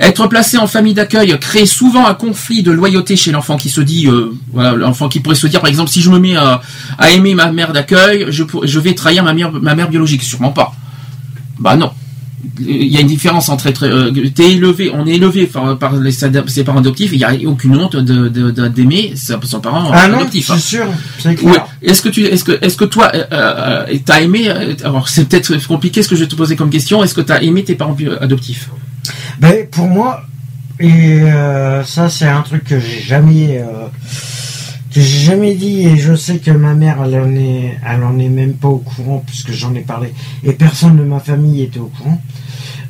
Être 0.00 0.28
placé 0.28 0.56
en 0.56 0.66
famille 0.66 0.94
d'accueil 0.94 1.38
crée 1.38 1.66
souvent 1.66 2.06
un 2.06 2.14
conflit 2.14 2.62
de 2.62 2.72
loyauté 2.72 3.16
chez 3.16 3.32
l'enfant 3.32 3.58
qui 3.58 3.68
se 3.68 3.82
dit, 3.82 4.06
euh, 4.06 4.32
voilà, 4.54 4.72
l'enfant 4.72 5.10
qui 5.10 5.20
pourrait 5.20 5.36
se 5.36 5.46
dire, 5.46 5.60
par 5.60 5.68
exemple, 5.68 5.90
si 5.90 6.00
je 6.00 6.08
me 6.08 6.18
mets 6.18 6.36
à, 6.36 6.62
à 6.96 7.10
aimer 7.10 7.34
ma 7.34 7.52
mère 7.52 7.74
d'accueil, 7.74 8.28
je, 8.30 8.78
vais 8.78 8.94
trahir 8.94 9.24
ma 9.24 9.34
mère, 9.34 9.52
ma 9.52 9.74
mère 9.74 9.90
biologique. 9.90 10.22
Sûrement 10.22 10.52
pas. 10.52 10.74
Bah 11.62 11.76
non. 11.76 11.90
Il 12.58 12.88
y 12.88 12.96
a 12.96 13.00
une 13.00 13.06
différence 13.06 13.48
entre 13.48 13.68
être 13.68 13.86
euh, 13.86 14.10
élevé, 14.40 14.90
on 14.92 15.06
est 15.06 15.12
élevé 15.14 15.46
par, 15.46 15.78
par 15.78 15.94
les, 15.94 16.10
ses 16.10 16.64
parents 16.64 16.80
adoptifs, 16.80 17.12
il 17.12 17.18
n'y 17.18 17.24
a 17.24 17.32
aucune 17.48 17.76
honte 17.76 17.94
de 17.94 18.26
de- 18.28 18.50
de- 18.50 18.66
d'aimer 18.66 19.12
ses 19.14 19.34
son 19.44 19.60
parent 19.60 19.88
Ah 19.92 20.08
non, 20.08 20.16
adoptif. 20.18 20.48
c'est 20.52 20.58
sûr, 20.58 20.86
c'est 21.20 21.36
clair. 21.36 21.66
Est-ce 21.82 22.02
que 22.02 22.08
tu, 22.08 22.24
est-ce 22.24 22.42
que, 22.42 22.58
est-ce 22.60 22.76
que 22.76 22.84
toi, 22.84 23.12
euh, 23.14 23.24
euh, 23.32 23.94
t'as 24.04 24.20
aimé 24.22 24.46
euh, 24.48 24.74
Alors 24.82 25.08
c'est 25.08 25.28
peut-être 25.28 25.56
compliqué 25.68 26.02
ce 26.02 26.08
que 26.08 26.16
je 26.16 26.22
vais 26.24 26.28
te 26.28 26.34
poser 26.34 26.56
comme 26.56 26.70
question. 26.70 27.04
Est-ce 27.04 27.14
que 27.14 27.20
t'as 27.20 27.40
aimé 27.42 27.62
tes 27.62 27.76
parents 27.76 27.96
adoptifs? 28.20 28.68
Ben, 29.38 29.68
pour 29.70 29.86
moi, 29.86 30.22
et 30.80 30.90
euh, 31.22 31.84
ça 31.84 32.08
c'est 32.08 32.26
un 32.26 32.42
truc 32.42 32.64
que 32.64 32.80
j'ai 32.80 33.02
jamais 33.02 33.58
euh, 33.60 33.86
j'ai 35.00 35.24
jamais 35.26 35.54
dit 35.54 35.86
et 35.86 35.96
je 35.96 36.14
sais 36.14 36.38
que 36.38 36.50
ma 36.50 36.74
mère 36.74 36.98
elle 37.04 37.18
en 37.20 37.34
est 37.34 37.78
elle 37.88 38.02
en 38.04 38.18
est 38.18 38.28
même 38.28 38.54
pas 38.54 38.68
au 38.68 38.78
courant 38.78 39.22
puisque 39.26 39.52
j'en 39.52 39.74
ai 39.74 39.80
parlé 39.80 40.12
et 40.44 40.52
personne 40.52 40.96
de 40.96 41.02
ma 41.04 41.18
famille 41.20 41.62
était 41.62 41.80
au 41.80 41.86
courant. 41.96 42.20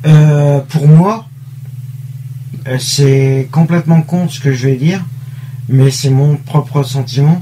Euh, 0.05 0.59
pour 0.69 0.87
moi, 0.87 1.27
euh, 2.67 2.77
c'est 2.79 3.47
complètement 3.51 4.01
con 4.01 4.27
ce 4.27 4.39
que 4.39 4.51
je 4.53 4.67
vais 4.67 4.75
dire, 4.75 5.01
mais 5.69 5.91
c'est 5.91 6.09
mon 6.09 6.35
propre 6.35 6.83
sentiment. 6.83 7.41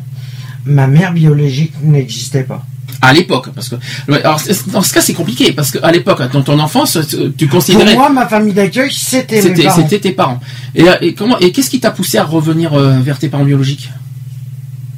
Ma 0.66 0.86
mère 0.88 1.12
biologique 1.14 1.74
n'existait 1.82 2.44
pas. 2.44 2.64
À 3.02 3.14
l'époque, 3.14 3.50
parce 3.56 3.68
que 3.68 3.76
alors 4.24 4.40
dans 4.68 4.84
ce 4.84 4.94
cas 4.94 5.02
c'est 5.02 5.14
compliqué 5.14 5.54
parce 5.54 5.72
qu'à 5.72 5.92
l'époque, 5.92 6.22
dans 6.32 6.44
ton 6.44 6.60
enfance, 6.60 7.00
tu 7.36 7.48
Pour 7.48 7.58
considérais 7.58 7.96
moi, 7.96 8.10
ma 8.12 8.28
famille 8.28 8.54
d'accueil, 8.54 8.92
c'était 8.92 9.38
mes 9.38 9.42
c'était 9.42 9.64
parents. 9.64 9.76
c'était 9.76 10.00
tes 10.00 10.12
parents. 10.12 10.40
Et, 10.76 10.86
et 11.02 11.16
comment 11.16 11.40
et 11.40 11.52
qu'est-ce 11.52 11.72
qui 11.72 11.80
t'a 11.80 11.90
poussé 11.90 12.20
à 12.20 12.24
revenir 12.24 12.74
euh, 12.76 13.00
vers 13.00 13.18
tes 13.18 13.28
parents 13.28 13.44
biologiques? 13.46 13.90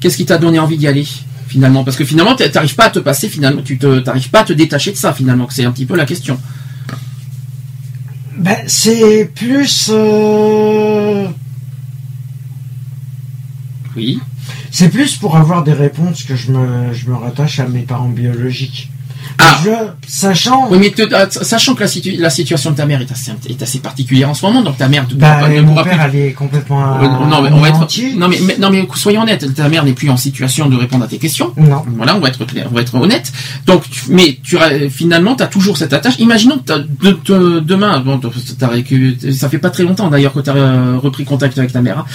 Qu'est-ce 0.04 0.18
qui 0.18 0.26
t'a 0.26 0.38
donné 0.38 0.60
envie 0.60 0.76
d'y 0.78 0.86
aller 0.86 1.08
finalement? 1.48 1.86
Parce 1.86 1.96
que 1.96 2.04
finalement, 2.04 2.36
t'a- 2.36 2.50
t'arrives 2.50 2.76
pas 2.76 2.88
à 2.88 2.90
te 2.90 3.00
passer 3.00 3.30
finalement, 3.30 3.62
tu 3.62 3.78
te 3.78 4.00
t'arrives 4.00 4.30
pas 4.30 4.42
à 4.42 4.44
te 4.44 4.52
détacher 4.52 4.92
de 4.92 4.98
ça 4.98 5.14
finalement. 5.14 5.48
C'est 5.50 5.64
un 5.64 5.72
petit 5.72 5.86
peu 5.86 5.96
la 5.96 6.04
question. 6.06 6.38
Ben, 8.38 8.58
c'est 8.68 9.32
plus. 9.34 9.90
euh, 9.94 11.28
Oui. 13.96 14.20
C'est 14.72 14.90
plus 14.90 15.16
pour 15.16 15.38
avoir 15.38 15.64
des 15.64 15.72
réponses 15.72 16.24
que 16.24 16.36
je 16.36 16.52
me, 16.52 16.92
je 16.94 17.08
me 17.10 17.16
rattache 17.16 17.60
à 17.62 17.68
mes 17.68 17.84
parents 17.84 18.10
biologiques. 18.10 18.90
Ah. 19.40 19.58
Je, 19.64 19.70
sachant. 20.08 20.68
Oui, 20.70 20.78
mais 20.80 20.90
te- 20.92 21.02
euh, 21.14 21.26
sachant 21.30 21.76
que 21.76 21.82
la, 21.82 21.88
situ- 21.88 22.16
la 22.18 22.30
situation 22.30 22.72
de 22.72 22.76
ta 22.78 22.86
mère 22.86 23.02
est 23.02 23.12
assez, 23.12 23.32
est 23.50 23.62
assez 23.62 23.80
particulière 23.80 24.30
en 24.30 24.34
ce 24.34 24.46
moment, 24.46 24.62
donc 24.62 24.78
ta 24.78 24.88
mère 24.88 25.06
ne 25.10 25.16
Bah, 25.16 25.36
pourra, 25.36 25.50
ne 25.50 25.62
mon 25.62 25.76
père, 25.76 25.84
plus. 26.10 26.20
elle 26.20 26.28
est 26.28 26.32
complètement. 26.34 26.96
Euh, 27.02 27.08
non, 27.28 27.42
mais 27.42 27.50
on 27.52 27.60
va 27.60 27.68
être. 27.70 27.76
anéantie. 27.76 28.16
Non 28.18 28.28
mais, 28.28 28.40
mais- 28.46 28.58
non 28.58 28.70
mais 28.70 28.88
soyons 28.96 29.22
honnêtes, 29.24 29.54
ta 29.56 29.70
mère 29.70 29.84
n'est 29.86 29.94
plus 29.94 30.10
en 30.10 30.18
situation 30.18 30.68
de 30.70 30.76
répondre 30.76 31.04
à 31.04 31.08
tes 31.08 31.18
questions. 31.18 31.52
Non. 31.58 31.84
Voilà, 31.98 32.16
on 32.16 32.20
va 32.20 32.30
être 32.30 32.46
clair, 32.46 32.68
on 32.72 32.76
va 32.76 32.82
être 32.82 32.96
honnête. 32.96 33.32
Donc, 33.66 33.84
mais 34.10 34.40
tu 34.44 34.58
finalement, 34.90 35.36
tu 35.36 35.44
as 35.44 35.48
toujours 35.48 35.78
cette 35.78 35.94
attache. 35.94 36.16
Imaginons 36.20 36.60
que 36.60 36.74
de, 36.74 37.18
de- 37.26 37.60
demain, 37.60 38.00
bon, 38.00 38.20
ça 39.32 39.50
fait 39.50 39.58
pas 39.58 39.70
très 39.70 39.84
longtemps 39.84 40.10
d'ailleurs 40.10 40.34
que 40.34 40.40
tu 40.40 40.50
as 40.50 40.98
repris 40.98 41.26
contact 41.26 41.58
avec 41.58 41.72
ta 41.72 41.82
mère. 41.82 42.00
hein. 42.00 42.06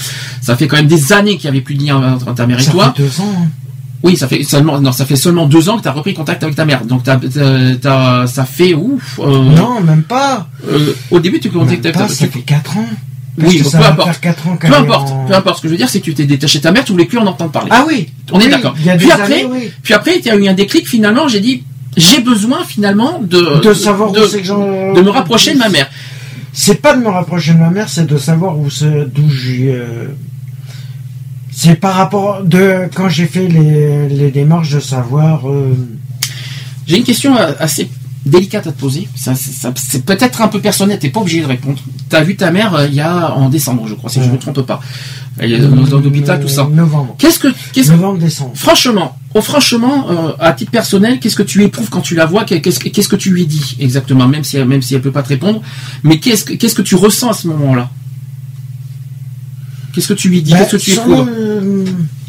Ça 0.41 0.57
fait 0.57 0.67
quand 0.67 0.77
même 0.77 0.87
des 0.87 1.13
années 1.13 1.37
qu'il 1.37 1.51
n'y 1.51 1.57
avait 1.57 1.65
plus 1.65 1.75
de 1.75 1.85
lien 1.85 1.97
entre 2.15 2.33
ta 2.35 2.47
mère 2.47 2.59
et 2.59 2.63
Ça 2.63 2.71
toi. 2.73 2.93
fait 2.97 3.03
deux 3.03 3.21
ans. 3.21 3.33
hein. 3.37 3.49
Oui, 4.03 4.17
ça 4.17 4.29
fait 4.29 4.43
seulement, 4.45 4.81
non, 4.81 4.93
ça 4.93 5.05
fait 5.05 5.17
seulement 5.17 5.47
deux 5.47 5.69
ans 5.69 5.77
que 5.79 5.83
tu 5.83 5.89
as 5.89 5.93
repris 5.93 6.15
contact 6.15 6.43
avec 6.45 6.55
ta 6.55 6.65
mère. 6.65 6.85
Donc, 6.85 7.03
t'as- 7.03 7.19
ça 8.29 8.45
fait 8.45 8.75
ouf. 8.75 9.19
euh, 9.21 9.43
Non, 9.43 9.81
même 9.81 10.03
pas. 10.03 10.49
euh, 10.71 10.93
au 11.11 11.19
début, 11.19 11.41
tu 11.41 11.51
pas, 11.93 12.07
ta- 12.07 12.09
ça 12.09 12.27
fait 12.29 12.41
quatre 12.41 12.77
ans. 12.77 12.87
Oui, 13.41 13.45
Parce 13.45 13.55
que 13.57 13.77
peu 13.79 13.85
importe. 13.85 14.21
ans 14.49 14.57
Peu 14.57 14.75
importe, 14.75 15.09
en- 15.13 15.25
peu 15.27 15.35
importe. 15.35 15.57
Ce 15.59 15.63
que 15.63 15.69
je 15.69 15.73
veux 15.73 15.79
dire, 15.79 15.89
c'est 15.89 16.01
que 16.01 16.05
tu 16.07 16.15
t'es 16.15 16.27
détaché 16.27 16.59
de 16.59 16.65
ta 16.65 16.73
mère, 16.73 16.85
tu 16.85 16.93
voulais 16.93 17.05
plus 17.05 17.19
en 17.19 17.27
entendre 17.27 17.51
parler. 17.53 17.71
Ah 17.73 17.85
oui. 17.89 18.09
On 18.33 18.41
est 18.41 18.49
d'accord. 18.49 18.75
Puis 18.75 19.11
après, 19.13 19.45
oui. 19.45 19.71
Puis 19.83 19.95
après, 19.95 20.19
il 20.19 20.27
y 20.27 20.31
a 20.31 20.37
eu 20.37 20.49
un 20.49 20.55
déclic. 20.55 20.89
Finalement, 20.89 21.29
j'ai 21.29 21.39
dit, 21.41 21.63
j'ai 21.97 22.21
besoin 22.21 22.65
finalement 22.65 23.21
de 23.23 23.61
De 23.63 23.75
savoir 23.75 24.11
de, 24.13 24.21
où 24.21 24.27
c'est 24.27 24.41
que 24.41 24.47
j'en. 24.47 24.93
de 24.93 25.01
me 25.03 25.11
rapprocher 25.11 25.55
de 25.55 25.59
ma 25.59 25.69
mère. 25.69 25.89
C'est 26.53 26.81
pas 26.83 26.95
de 26.97 27.01
me 27.03 27.09
rapprocher 27.09 27.53
de 27.55 27.59
ma 27.59 27.71
mère, 27.71 27.89
c'est 27.89 28.07
de 28.07 28.17
savoir 28.19 28.59
où 28.59 28.69
c'est, 28.71 29.07
d'où 29.13 29.29
j'ai. 29.31 29.73
euh, 29.73 30.09
C'est 31.61 31.75
par 31.75 31.95
rapport 31.97 32.45
de 32.45 32.89
quand 32.95 33.09
j'ai 33.09 33.27
fait 33.27 33.49
les, 33.49 34.09
les 34.09 34.31
démarches 34.31 34.71
de 34.71 34.79
savoir. 34.79 35.49
euh, 35.49 35.75
J'ai 36.87 36.99
une 36.99 37.05
question 37.05 37.35
assez 37.59 37.91
délicate 38.25 38.67
à 38.69 38.73
te 38.73 38.79
poser. 38.79 39.09
Ça, 39.17 39.35
c'est- 39.35 39.51
ça- 39.51 39.73
c'est 39.77 40.05
peut-être 40.05 40.41
un 40.41 40.47
peu 40.49 40.61
personnel, 40.61 40.99
t'es 41.01 41.09
pas 41.11 41.19
obligé 41.21 41.41
de 41.41 41.47
répondre. 41.47 41.79
T'as 42.09 42.23
vu 42.23 42.37
ta 42.37 42.51
mère 42.53 42.75
euh, 42.77 42.87
il 42.87 42.95
y 42.95 43.01
a 43.01 43.35
en 43.35 43.49
décembre, 43.49 43.89
je 43.89 43.95
crois, 43.95 44.09
si 44.09 44.21
je 44.23 44.27
me 44.29 44.33
Ouais. 44.35 44.39
trompe 44.39 44.63
pas. 44.63 44.81
Elle 45.39 45.53
est 45.53 45.59
dans 45.59 45.99
l'hôpital, 46.01 46.41
tout 46.41 46.49
ça. 46.49 46.69
Novembre. 46.73 47.17
Qu'est-ce 47.19 47.41
que, 47.41 47.49
qu'est-ce 47.73 47.89
que, 47.91 47.97
Novembre, 47.97 48.19
décembre. 48.21 48.53
franchement, 48.55 49.19
oh, 49.35 49.41
franchement, 49.43 50.07
euh, 50.11 50.33
à 50.39 50.53
titre 50.53 50.71
personnel, 50.71 51.19
qu'est-ce 51.21 51.37
que 51.37 51.43
tu 51.43 51.63
éprouves 51.65 51.91
quand 51.91 52.01
tu 52.03 52.15
la 52.15 52.27
vois? 52.27 52.45
Qu'est-ce 52.45 52.79
que, 52.79 52.89
qu'est-ce 52.89 53.09
que 53.09 53.17
tu 53.17 53.31
lui 53.31 53.47
dis 53.47 53.77
exactement, 53.81 54.29
même 54.29 54.45
si, 54.45 54.59
même 54.59 54.83
si 54.83 54.95
elle 54.95 55.03
peut 55.03 55.13
pas 55.13 55.23
te 55.25 55.29
répondre. 55.29 55.61
Mais 56.05 56.19
qu'est-ce 56.21 56.45
que, 56.45 56.55
qu'est-ce 56.55 56.75
que 56.77 56.83
tu 56.83 56.95
ressens 56.95 57.31
à 57.31 57.35
ce 57.35 57.49
moment-là? 57.49 57.91
Qu'est-ce 59.99 60.09
que 60.15 60.15
tu 60.15 60.29
lui 60.29 60.43
dis? 60.43 60.53
Bah, 60.53 60.59
Qu'est-ce 60.59 60.71
que 60.77 60.77
tu 60.77 60.91
sur 60.93 61.03
éprouves 61.03 61.27
le- 61.29 61.85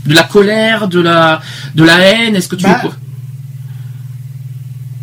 De 0.07 0.13
la 0.15 0.23
colère, 0.23 0.87
de 0.87 0.99
la, 0.99 1.39
de 1.75 1.83
la 1.83 1.99
haine? 1.99 2.35
Est-ce 2.35 2.47
que 2.47 2.55
tu 2.55 2.63
Bah, 2.63 2.77
éprouves 2.77 2.95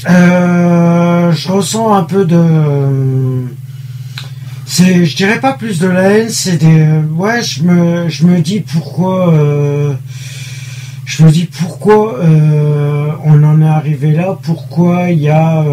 Euh, 0.09 1.33
je 1.33 1.49
ressens 1.53 1.95
un 1.95 2.03
peu 2.05 2.25
de. 2.25 3.47
C'est, 4.67 5.05
je 5.05 5.17
dirais 5.17 5.41
pas 5.41 5.55
plus 5.55 5.79
de 5.79 5.87
la 5.87 6.03
haine, 6.11 6.29
c'est 6.29 6.57
des. 6.59 6.87
Ouais, 7.15 7.43
je 7.43 7.63
me, 7.63 8.09
je 8.09 8.27
me 8.27 8.41
dis 8.41 8.61
pourquoi. 8.61 9.33
euh, 9.33 9.95
je 11.05 11.23
me 11.23 11.31
dis 11.31 11.45
pourquoi 11.47 12.19
euh, 12.19 13.11
on 13.25 13.43
en 13.45 13.63
est 13.63 13.69
arrivé 13.69 14.11
là, 14.13 14.37
pourquoi 14.43 15.11
il 15.11 15.21
y 15.21 15.29
a 15.29 15.65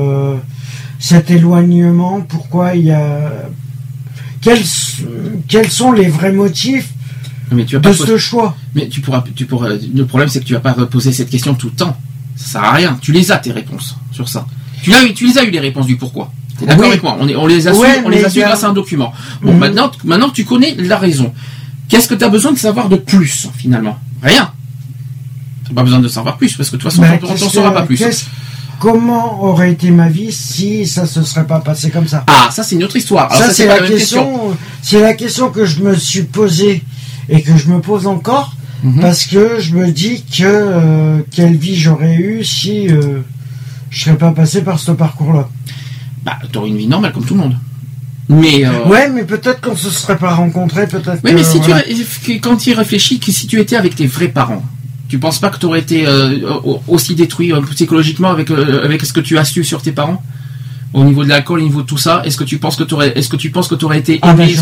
cet 0.99 1.31
éloignement, 1.31 2.21
pourquoi 2.21 2.75
il 2.75 2.85
y 2.85 2.91
a. 2.91 3.31
Quels, 4.43 4.63
quels 5.47 5.69
sont 5.69 5.91
les 5.91 6.07
vrais 6.09 6.31
motifs 6.31 6.89
Mais 7.51 7.65
tu 7.65 7.75
vas 7.77 7.81
de 7.89 7.93
ce 7.93 8.17
choix 8.17 8.55
Mais 8.75 8.87
tu 8.89 9.01
pourras, 9.01 9.23
tu 9.35 9.45
pourras. 9.45 9.69
Le 9.69 10.05
problème, 10.05 10.29
c'est 10.29 10.39
que 10.39 10.45
tu 10.45 10.53
vas 10.53 10.59
pas 10.59 10.73
poser 10.73 11.11
cette 11.11 11.29
question 11.29 11.53
tout 11.55 11.67
le 11.67 11.73
temps. 11.75 11.97
Ça 12.35 12.53
sert 12.53 12.63
à 12.63 12.71
rien. 12.73 12.97
Tu 13.01 13.11
les 13.11 13.31
as 13.31 13.37
tes 13.37 13.51
réponses 13.51 13.95
sur 14.11 14.27
ça. 14.27 14.45
Tu 14.81 14.91
tu 15.13 15.27
les 15.27 15.37
as 15.37 15.43
eu 15.43 15.49
les 15.51 15.59
réponses 15.59 15.85
du 15.87 15.95
pourquoi. 15.95 16.31
T'es 16.59 16.65
d'accord 16.65 16.83
Oui. 16.83 16.89
avec 16.89 17.03
moi 17.03 17.17
on, 17.19 17.27
est- 17.27 17.35
on 17.35 17.47
les 17.47 17.67
a 17.67 17.73
su, 17.73 17.79
Ouais, 17.79 18.01
on 18.05 18.09
les 18.09 18.23
a 18.25 18.29
su 18.29 18.39
grâce 18.39 18.63
à 18.63 18.67
un 18.69 18.73
document. 18.73 19.11
Bon, 19.41 19.53
Mhm. 19.53 19.59
maintenant, 19.59 19.91
maintenant 20.03 20.29
que 20.29 20.35
tu 20.35 20.45
connais 20.45 20.75
la 20.75 20.97
raison. 20.97 21.33
Qu'est-ce 21.87 22.07
que 22.07 22.13
tu 22.15 22.23
as 22.23 22.29
besoin 22.29 22.51
de 22.51 22.57
savoir 22.59 22.89
de 22.89 22.95
plus 22.97 23.47
finalement? 23.55 23.97
Rien. 24.21 24.51
T'as 25.67 25.73
pas 25.73 25.83
besoin 25.83 25.99
de 25.99 26.07
savoir 26.07 26.37
plus 26.37 26.55
parce 26.55 26.69
que 26.69 26.75
de 26.75 26.81
toute 26.81 26.91
façon, 26.91 27.03
on 27.03 27.17
t'en 27.17 27.33
qu'est-ce 27.33 27.49
saura 27.49 27.73
pas 27.73 27.83
plus. 27.83 27.97
qu'est-ce- 27.97 28.25
Comment 28.83 29.41
aurait 29.45 29.71
été 29.71 29.91
ma 29.91 30.09
vie 30.09 30.33
si 30.33 30.85
ça 30.85 31.05
se 31.05 31.23
serait 31.23 31.47
pas 31.47 31.61
passé 31.61 31.89
comme 31.89 32.05
ça 32.05 32.25
Ah, 32.27 32.49
ça 32.51 32.63
c'est 32.63 32.75
une 32.75 32.83
autre 32.83 32.97
histoire. 32.97 33.31
Alors, 33.31 33.45
Ça, 33.47 33.53
c'est 33.53 33.65
la 33.65 33.79
question. 33.79 34.51
C'est 34.81 34.99
la 34.99 35.13
question 35.13 35.51
que 35.51 35.63
je 35.65 35.79
me 35.81 35.95
suis 35.95 36.23
posée 36.23 36.83
et 37.29 37.41
que 37.41 37.55
je 37.55 37.69
me 37.69 37.79
pose 37.79 38.07
encore 38.07 38.53
Mhm. 38.83 38.99
parce 38.99 39.25
que 39.25 39.61
je 39.61 39.73
me 39.75 39.89
dis 39.89 40.25
que 40.25 40.43
euh, 40.43 41.19
quelle 41.31 41.55
vie 41.55 41.77
j'aurais 41.77 42.15
eu 42.17 42.43
si 42.43 42.89
euh, 42.89 43.21
je 43.89 44.03
serais 44.03 44.17
pas 44.17 44.31
passé 44.31 44.61
par 44.63 44.77
ce 44.77 44.91
parcours-là. 44.91 45.47
Bah, 46.25 46.33
t'aurais 46.51 46.67
une 46.67 46.75
vie 46.77 46.87
normale 46.87 47.13
comme 47.13 47.23
tout 47.23 47.35
le 47.35 47.39
monde. 47.39 47.55
Mais 48.27 48.65
euh, 48.65 48.85
Ouais, 48.89 49.09
mais 49.09 49.23
peut-être 49.23 49.61
qu'on 49.61 49.77
se 49.77 49.89
serait 49.89 50.17
pas 50.17 50.33
rencontrés, 50.35 50.87
peut-être. 50.87 51.19
Oui, 51.23 51.31
mais 51.33 51.43
si 51.45 51.59
voilà. 51.59 51.83
tu 52.25 52.41
quand 52.41 52.57
tu 52.57 52.71
y 52.71 52.73
réfléchis, 52.73 53.19
que 53.19 53.31
si 53.31 53.47
tu 53.47 53.61
étais 53.61 53.77
avec 53.77 53.95
tes 53.95 54.07
vrais 54.07 54.27
parents, 54.27 54.63
tu 55.13 55.19
penses 55.19 55.37
pas 55.37 55.49
que 55.51 55.59
tu 55.59 55.67
aurais 55.67 55.79
été 55.79 56.07
euh, 56.07 56.39
au- 56.63 56.81
aussi 56.87 57.13
détruit 57.13 57.53
euh, 57.53 57.61
psychologiquement 57.75 58.31
avec 58.31 58.49
euh, 58.49 58.83
avec 58.83 59.05
ce 59.05 59.13
que 59.13 59.19
tu 59.19 59.37
as 59.37 59.45
su 59.45 59.63
sur 59.63 59.83
tes 59.83 59.91
parents? 59.91 60.23
Au 60.95 61.03
niveau 61.03 61.23
de 61.23 61.29
l'alcool, 61.29 61.59
au 61.59 61.63
niveau 61.63 61.81
de 61.81 61.87
tout 61.87 61.97
ça 61.97 62.21
Est-ce 62.23 62.37
que 62.37 62.43
tu 62.43 62.59
penses 62.59 62.75
que 62.75 62.83
tu 62.83 62.93
aurais 62.93 63.11
est-ce 63.17 63.27
que 63.27 63.35
tu 63.35 63.49
penses 63.49 63.67
que 63.67 63.73
tu 63.73 63.83
aurais 63.85 63.97
été 63.97 64.19
Ah 64.21 64.33
bah 64.35 64.43
été 64.45 64.53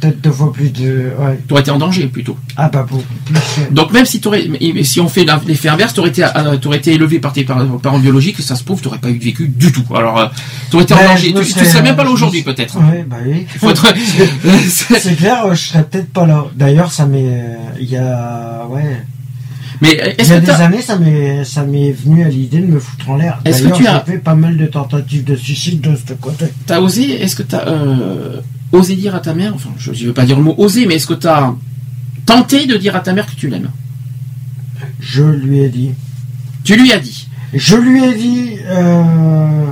peut-être 0.00 0.20
deux 0.20 0.32
fois 0.32 0.52
plus 0.52 0.70
de. 0.70 1.12
Ouais. 1.20 1.38
t'aurais 1.46 1.60
été 1.60 1.70
en 1.70 1.78
danger 1.78 2.06
plutôt 2.06 2.36
Ah 2.56 2.68
bah 2.68 2.84
beaucoup 2.90 3.04
plus. 3.24 3.36
Donc 3.70 3.92
même 3.92 4.04
si 4.04 4.20
t'aurais, 4.20 4.48
si 4.82 5.00
on 5.00 5.08
fait 5.08 5.24
l'effet 5.46 5.68
inverse, 5.68 5.94
t'aurais 5.94 6.08
été, 6.08 6.24
t'aurais 6.60 6.78
été 6.78 6.92
élevé 6.94 7.20
par 7.20 7.32
tes 7.32 7.44
par- 7.44 7.64
parents 7.78 8.00
biologiques, 8.00 8.40
ça 8.40 8.56
se 8.56 8.64
prouve, 8.64 8.80
t'aurais 8.80 8.98
pas 8.98 9.10
eu 9.10 9.18
de 9.18 9.22
vécu 9.24 9.46
du 9.46 9.70
tout. 9.70 9.84
Alors, 9.94 10.28
t'aurais 10.70 10.82
été 10.84 10.94
en 10.94 10.96
Ben, 10.96 11.06
danger. 11.10 11.32
Tu, 11.32 11.44
tu 11.52 11.64
serais- 11.64 11.82
même 11.82 11.94
pas 11.96 12.02
là 12.04 12.10
aujourd'hui 12.10 12.42
peut-être. 12.42 12.76
Ouais, 12.78 13.06
bah 13.08 13.18
oui. 13.24 13.46
C'est- 14.68 15.14
clair, 15.16 15.54
je 15.54 15.68
serais 15.68 15.84
peut-être 15.84 16.12
pas 16.12 16.26
là. 16.26 16.46
D'ailleurs, 16.56 16.90
ça 16.90 17.06
m'est. 17.06 17.44
Il 17.80 17.88
y 17.88 17.96
a. 17.96 18.66
Ouais. 18.68 19.02
Mais 19.84 20.14
Il 20.18 20.20
est-ce 20.20 20.30
y 20.30 20.32
a 20.34 20.40
des 20.40 20.50
années, 20.50 20.80
ça 20.82 20.98
m'est, 20.98 21.44
ça 21.44 21.62
m'est 21.64 21.92
venu 21.92 22.24
à 22.24 22.28
l'idée 22.28 22.60
de 22.60 22.66
me 22.66 22.80
foutre 22.80 23.10
en 23.10 23.16
l'air. 23.16 23.40
Est-ce 23.44 23.62
que 23.62 23.76
tu 23.76 23.86
as- 23.86 24.02
j'ai 24.06 24.12
fait 24.12 24.18
pas 24.18 24.34
mal 24.34 24.56
de 24.56 24.66
tentatives 24.66 25.24
de 25.24 25.36
suicide 25.36 25.80
de 25.80 25.94
ce 25.96 26.14
côté. 26.14 26.46
t'as 26.66 26.80
osé, 26.80 27.22
est-ce 27.22 27.36
que 27.36 27.42
t'as 27.42 27.66
euh, 27.68 28.40
osé 28.72 28.96
dire 28.96 29.14
à 29.14 29.20
ta 29.20 29.34
mère, 29.34 29.52
enfin, 29.54 29.70
je, 29.78 29.92
je 29.92 30.06
veux 30.06 30.12
pas 30.14 30.24
dire 30.26 30.36
le 30.36 30.42
mot 30.42 30.54
osé, 30.58 30.86
mais 30.86 30.94
est-ce 30.96 31.06
que 31.06 31.14
t'as 31.14 31.52
tenté 32.26 32.66
de 32.66 32.76
dire 32.76 32.96
à 32.96 33.00
ta 33.00 33.12
mère 33.12 33.26
que 33.26 33.34
tu 33.36 33.48
l'aimes? 33.48 33.70
Je 35.00 35.22
lui 35.22 35.60
ai 35.60 35.68
dit. 35.68 35.90
Tu 36.64 36.76
lui 36.76 36.92
as 36.92 36.98
dit? 36.98 37.28
Je 37.52 37.76
lui 37.76 38.02
ai 38.04 38.14
dit. 38.14 38.56
euh, 38.66 39.66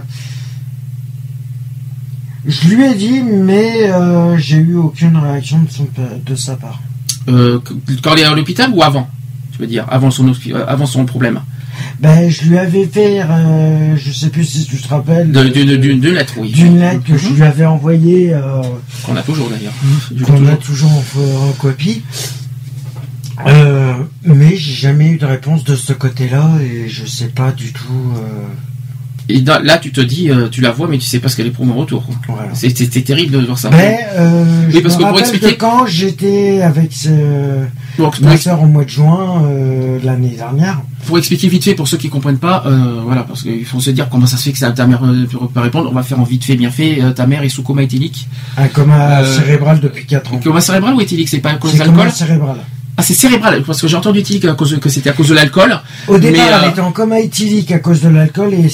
Je 2.47 2.69
lui 2.69 2.85
ai 2.85 2.95
dit, 2.95 3.23
mais 3.23 3.91
euh, 3.91 4.37
j'ai 4.37 4.57
eu 4.57 4.75
aucune 4.77 5.17
réaction 5.17 5.61
de, 5.63 5.71
son, 5.71 5.87
de 6.27 6.35
sa 6.35 6.57
part. 6.57 6.81
Euh, 7.29 7.61
quand 8.03 8.15
elle 8.15 8.21
est 8.21 8.25
à 8.25 8.35
l'hôpital 8.35 8.71
ou 8.75 8.83
avant? 8.83 9.09
Veux 9.63 9.67
dire 9.69 9.87
avant 9.91 10.11
son 10.11 10.29
euh, 10.29 10.65
avant 10.67 10.87
son 10.87 11.05
problème 11.07 11.41
Ben, 12.01 12.29
je 12.31 12.45
lui 12.49 12.59
avais 12.59 12.85
fait, 12.87 13.23
euh, 13.23 13.97
je 13.97 14.13
sais 14.13 14.29
plus 14.29 14.45
si 14.45 14.65
tu 14.67 14.77
te 14.77 14.89
rappelles, 14.89 15.31
d'une- 15.31 16.15
lettre, 16.15 16.35
oui. 16.39 16.53
d'une 16.53 16.79
lettre 16.79 17.03
que 17.05 17.17
je 17.17 17.29
Mhm. 17.29 17.35
lui 17.37 17.43
avais 17.43 17.65
envoyée. 17.67 18.35
euh, 18.35 18.63
Qu'on 19.05 19.17
a 19.17 19.23
toujours 19.23 19.49
d'ailleurs. 19.51 19.73
Je 20.15 20.25
qu'on 20.25 20.35
a 20.47 20.57
toujours. 20.57 20.59
toujours 20.59 20.91
en, 20.93 21.49
en 21.49 21.53
copie. 21.53 22.03
Euh, 23.47 23.95
mais 24.25 24.57
j'ai 24.57 24.73
jamais 24.75 25.09
eu 25.11 25.17
de 25.19 25.25
réponse 25.27 25.65
de 25.65 25.75
ce 25.75 25.93
côté-là 25.93 26.51
et 26.61 26.89
je 26.89 27.07
sais 27.07 27.29
pas 27.29 27.51
du 27.51 27.73
tout. 27.73 28.13
Euh, 29.31 29.35
Et 29.35 29.41
là, 29.65 29.79
tu 29.79 29.93
te 29.93 30.01
dis, 30.01 30.31
euh, 30.31 30.49
tu 30.49 30.61
la 30.61 30.71
vois, 30.71 30.89
mais 30.89 30.99
tu 30.99 31.07
sais 31.07 31.19
pas 31.19 31.29
ce 31.29 31.37
qu'elle 31.37 31.47
est 31.47 31.51
pour 31.51 31.65
mon 31.67 31.75
retour. 31.75 32.05
voilà. 32.29 32.49
C'est 32.55 32.73
terrible 33.05 33.33
de 33.41 33.45
voir 33.47 33.59
ça. 33.59 33.71
Ben, 33.71 33.97
euh, 34.17 34.45
Oui, 34.67 34.73
je 34.75 34.79
parce 34.81 34.97
me 34.99 35.03
que 35.05 35.09
pour 35.09 35.19
expliquer- 35.19 35.55
que 35.55 35.61
quand 35.61 35.87
j'étais 35.87 36.63
avec 36.63 36.93
ce, 36.93 37.09
Donc, 37.99 38.17
pour, 38.17 38.25
ma 38.25 38.35
ex- 38.35 38.43
soeur 38.45 38.63
au 38.63 38.67
mois 38.67 38.85
de 38.85 38.89
juin 38.91 39.43
euh, 39.45 39.99
de 40.01 40.07
l'année 40.07 40.35
dernière, 40.37 40.81
pour 41.07 41.19
expliquer 41.19 41.49
vite 41.49 41.65
fait 41.65 41.75
pour 41.75 41.89
ceux 41.89 41.97
qui 41.97 42.09
comprennent 42.09 42.39
pas, 42.39 42.63
euh, 42.67 43.01
voilà, 43.05 43.23
parce 43.25 43.43
qu'il 43.43 43.65
faut 43.65 43.81
se 43.81 43.91
dire 43.91 44.09
comment 44.09 44.27
ça 44.27 44.37
se 44.37 44.45
fait 44.45 44.53
que 44.53 44.59
ça, 44.59 44.71
ta 44.71 44.87
mère 44.87 45.03
ne 45.03 45.25
peut 45.27 45.39
pas 45.53 45.61
répondre. 45.63 45.89
On 45.91 45.95
va 45.95 46.03
faire 46.03 46.21
en 46.21 46.25
vite 46.25 46.45
fait, 46.45 46.55
bien 46.57 46.71
fait. 46.71 47.03
Euh, 47.03 47.11
ta 47.13 47.27
mère 47.27 47.43
est 47.43 47.49
sous 47.49 47.63
coma 47.63 47.83
éthylique. 47.83 48.29
un 48.57 48.69
coma 48.69 49.21
Euh, 49.23 49.37
cérébral 49.39 49.81
depuis 49.81 50.07
4 50.07 50.35
ans. 50.35 50.41
Coma 50.43 50.61
cérébral 50.61 50.95
ou 50.95 51.01
éthylique 51.01 51.29
C'est 51.29 51.39
pas 51.41 51.55
de 51.55 51.59
coma 51.59 52.11
cérébral. 52.11 52.57
C'est 53.03 53.15
cérébral, 53.15 53.63
parce 53.67 53.81
que 53.81 53.89
j'ai 53.89 53.97
entendu 53.97 54.21
éthylique 54.21 54.45
à 54.45 54.53
cause 54.55 54.79
que 54.81 54.89
c'était 54.89 55.11
à 55.11 55.13
cause 55.13 55.29
de 55.29 55.35
l'alcool. 55.35 55.79
Au 56.09 56.19
départ, 56.19 56.47
Mais, 56.47 56.53
euh, 56.53 56.59
elle 56.65 56.71
était 56.71 56.81
en 56.81 56.93
coma 56.93 57.21
éthylique 57.21 57.71
à 57.73 57.79
cause 57.79 58.01
de 58.01 58.09
l'alcool 58.09 58.55
et 58.55 58.69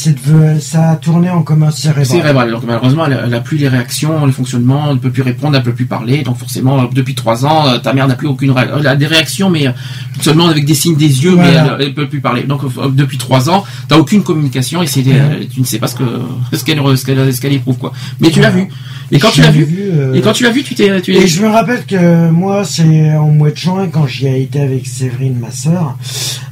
ça 0.60 0.90
a 0.90 0.96
tourné 0.96 1.30
en 1.30 1.42
coma 1.42 1.70
cérébral. 1.70 2.06
Cérébral. 2.06 2.50
Donc 2.50 2.62
malheureusement, 2.66 3.06
elle, 3.06 3.20
elle 3.26 3.34
a 3.34 3.40
plus 3.40 3.56
les 3.56 3.68
réactions, 3.68 4.24
les 4.26 4.32
fonctionnements, 4.32 4.86
elle 4.88 4.94
ne 4.94 4.98
peut 5.00 5.10
plus 5.10 5.22
répondre, 5.22 5.54
elle 5.56 5.60
ne 5.62 5.64
peut 5.66 5.74
plus 5.74 5.86
parler. 5.86 6.22
Donc 6.22 6.38
forcément, 6.38 6.84
depuis 6.92 7.14
trois 7.14 7.44
ans, 7.46 7.66
euh, 7.68 7.78
ta 7.78 7.92
mère 7.92 8.06
n'a 8.08 8.14
plus 8.16 8.28
aucune 8.28 8.50
ré- 8.52 8.66
Elle 8.78 8.86
a 8.86 8.96
des 8.96 9.06
réactions, 9.06 9.50
mais 9.50 9.66
euh, 9.66 9.72
seulement 10.20 10.48
avec 10.48 10.64
des 10.64 10.74
signes 10.74 10.96
des 10.96 11.24
yeux, 11.24 11.32
Voilà. 11.32 11.76
mais 11.78 11.84
elle 11.84 11.88
ne 11.90 11.94
peut 11.94 12.08
plus 12.08 12.20
parler. 12.20 12.42
Donc 12.42 12.62
depuis 12.94 13.18
trois 13.18 13.48
ans, 13.50 13.64
tu 13.88 13.94
n'as 13.94 14.00
aucune 14.00 14.22
communication 14.22 14.82
et 14.82 14.86
c'est, 14.86 15.02
tu 15.02 15.60
ne 15.60 15.64
sais 15.64 15.78
pas 15.78 15.86
ce 15.88 15.94
que 15.96 16.04
ce 16.52 16.64
qu'elle 16.64 16.78
ce 16.96 17.40
qu'elle 17.40 17.52
éprouve 17.52 17.78
quoi. 17.78 17.92
Mais 18.20 18.30
tu 18.30 18.40
l'as 18.40 18.50
vu. 18.50 18.68
Et 19.10 19.18
quand 19.18 19.28
Je 19.30 19.34
tu 19.36 19.40
l'as 19.40 19.50
vu, 19.50 19.66
euh, 19.94 20.12
et 20.12 20.20
quand 20.20 20.34
tu 20.34 20.42
l'as 20.44 20.50
vu, 20.50 20.62
tu 20.62 20.74
t'es, 20.74 20.90
Et 21.08 21.26
je 21.26 21.40
me 21.42 21.48
rappelle 21.48 21.86
que 21.86 22.28
moi, 22.28 22.62
c'est 22.66 23.16
en 23.16 23.28
mois 23.28 23.50
de 23.50 23.56
juin, 23.56 23.88
quand 23.90 24.06
j'y 24.18 24.26
ai 24.26 24.42
été 24.42 24.60
avec 24.60 24.84
Séverine, 24.86 25.38
ma 25.38 25.50
sœur, 25.52 25.96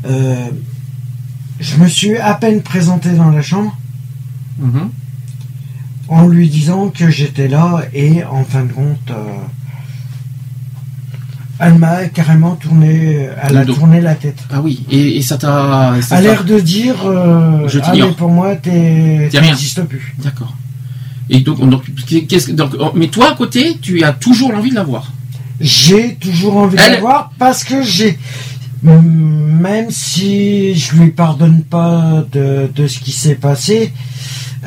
euh, 0.09 0.47
je 1.59 1.77
me 1.79 1.89
suis 1.89 2.17
à 2.17 2.35
peine 2.35 2.63
présenté 2.63 3.11
dans 3.11 3.31
la 3.31 3.43
chambre 3.43 3.77
Mhm. 4.59 4.91
en 6.09 6.27
lui 6.29 6.49
disant 6.49 6.89
que 6.91 7.11
j'étais 7.11 7.49
là 7.49 7.83
et 7.93 8.23
en 8.25 8.45
fin 8.45 8.63
de 8.65 8.73
compte, 8.73 9.11
euh, 9.11 9.15
elle 11.59 11.75
m'a 11.79 12.05
carrément 12.07 12.55
tourné, 12.55 13.29
elle 13.43 13.55
Le 13.55 13.59
a 13.61 13.65
tourné 13.65 14.01
la 14.01 14.15
tête. 14.15 14.39
Ah 14.53 14.61
oui. 14.61 14.85
Et, 14.91 15.17
et 15.17 15.23
ça 15.23 15.39
t'a. 15.39 15.95
À 16.11 16.21
l'air 16.21 16.45
de 16.45 16.61
dire, 16.61 16.97
euh, 17.07 17.67
Je 17.67 17.81
ah, 17.83 17.93
mais 17.95 18.13
pour 18.13 18.29
moi, 18.31 18.55
t'es- 18.57 19.29
T'es 19.31 19.39
rien. 19.41 19.51
t'existes 19.51 19.83
plus. 19.85 20.15
D'accord. 20.23 20.55
Et 21.31 21.41
donc, 21.41 21.59
donc, 21.59 21.83
donc, 22.55 22.71
oh, 22.79 22.93
mais 22.95 23.09
toi 23.09 23.33
à 23.33 23.35
côté, 23.35 23.79
tu 23.83 24.05
as 24.05 24.13
toujours 24.13 24.53
l'envie 24.53 24.71
de 24.71 24.75
la 24.77 24.85
voir. 24.85 25.13
J'ai 25.61 26.15
toujours 26.17 26.57
envie 26.59 26.77
de 26.77 26.83
Elle- 26.83 26.93
la 26.95 27.01
voir 27.01 27.33
parce 27.39 27.65
que 27.65 27.83
j'ai. 27.83 28.19
Même 28.83 29.91
si 29.91 30.75
je 30.77 30.95
lui 30.97 31.11
pardonne 31.11 31.63
pas 31.63 32.25
de, 32.31 32.71
de 32.75 32.87
ce 32.87 33.01
qui 33.01 33.11
s'est 33.13 33.35
passé, 33.35 33.93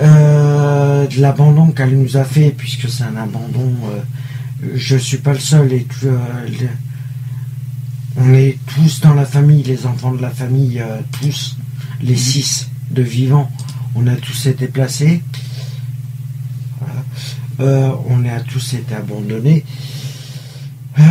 euh, 0.02 1.06
de 1.08 1.22
l'abandon 1.22 1.68
qu'elle 1.72 1.98
nous 1.98 2.18
a 2.18 2.24
fait, 2.24 2.50
puisque 2.58 2.90
c'est 2.90 3.04
un 3.04 3.16
abandon, 3.16 3.72
euh, 3.86 4.72
je 4.76 4.98
suis 4.98 5.18
pas 5.18 5.34
le 5.34 5.40
seul 5.40 5.72
et 5.72 5.86
euh, 6.06 6.18
le- 6.60 6.68
on 8.18 8.34
est 8.34 8.58
tous 8.76 9.00
dans 9.02 9.14
la 9.14 9.26
famille, 9.26 9.64
les 9.64 9.86
enfants 9.86 10.12
de 10.12 10.22
la 10.22 10.32
famille, 10.32 10.80
euh, 10.80 10.98
tous, 11.22 11.56
les 12.02 12.16
six 12.18 12.68
de 12.92 13.04
vivants, 13.04 13.50
on 13.96 14.08
a 14.08 14.16
tous 14.16 14.48
été 14.48 14.68
placés. 14.68 15.22
Voilà. 16.80 17.96
On 18.10 18.26
a 18.26 18.40
tous 18.42 18.74
été 18.74 18.96
abandonnés. 18.96 19.64
Euh, 21.00 21.04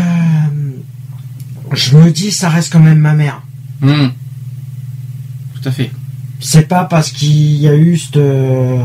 je 1.73 1.97
me 1.97 2.11
dis, 2.11 2.31
ça 2.31 2.49
reste 2.49 2.73
quand 2.73 2.81
même 2.81 2.99
ma 2.99 3.15
mère. 3.15 3.43
Hmm. 3.81 4.09
Tout 5.55 5.69
à 5.69 5.73
fait. 5.73 5.91
c'est 6.41 6.69
pas 6.69 6.85
parce 6.85 7.11
qu'il 7.11 7.57
y 7.57 7.69
a 7.69 7.75
eu 7.77 7.97
ce 7.97 8.79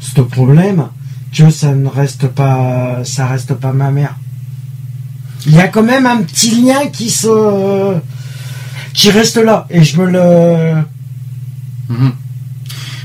ce 0.00 0.20
problème 0.20 0.86
que 1.32 1.50
ça 1.50 1.74
ne 1.74 1.88
reste 1.88 2.28
pas, 2.28 3.00
ça 3.04 3.26
reste 3.26 3.54
pas 3.54 3.72
ma 3.72 3.90
mère. 3.90 4.16
Il 5.46 5.54
y 5.54 5.60
a 5.60 5.68
quand 5.68 5.82
même 5.82 6.06
un 6.06 6.22
petit 6.22 6.62
lien 6.62 6.86
qui 6.92 7.10
se, 7.10 7.96
qui 8.94 9.10
reste 9.10 9.36
là, 9.36 9.66
et 9.70 9.84
je 9.84 10.00
me 10.00 10.10
le. 10.10 10.82
Mhm. 11.88 12.12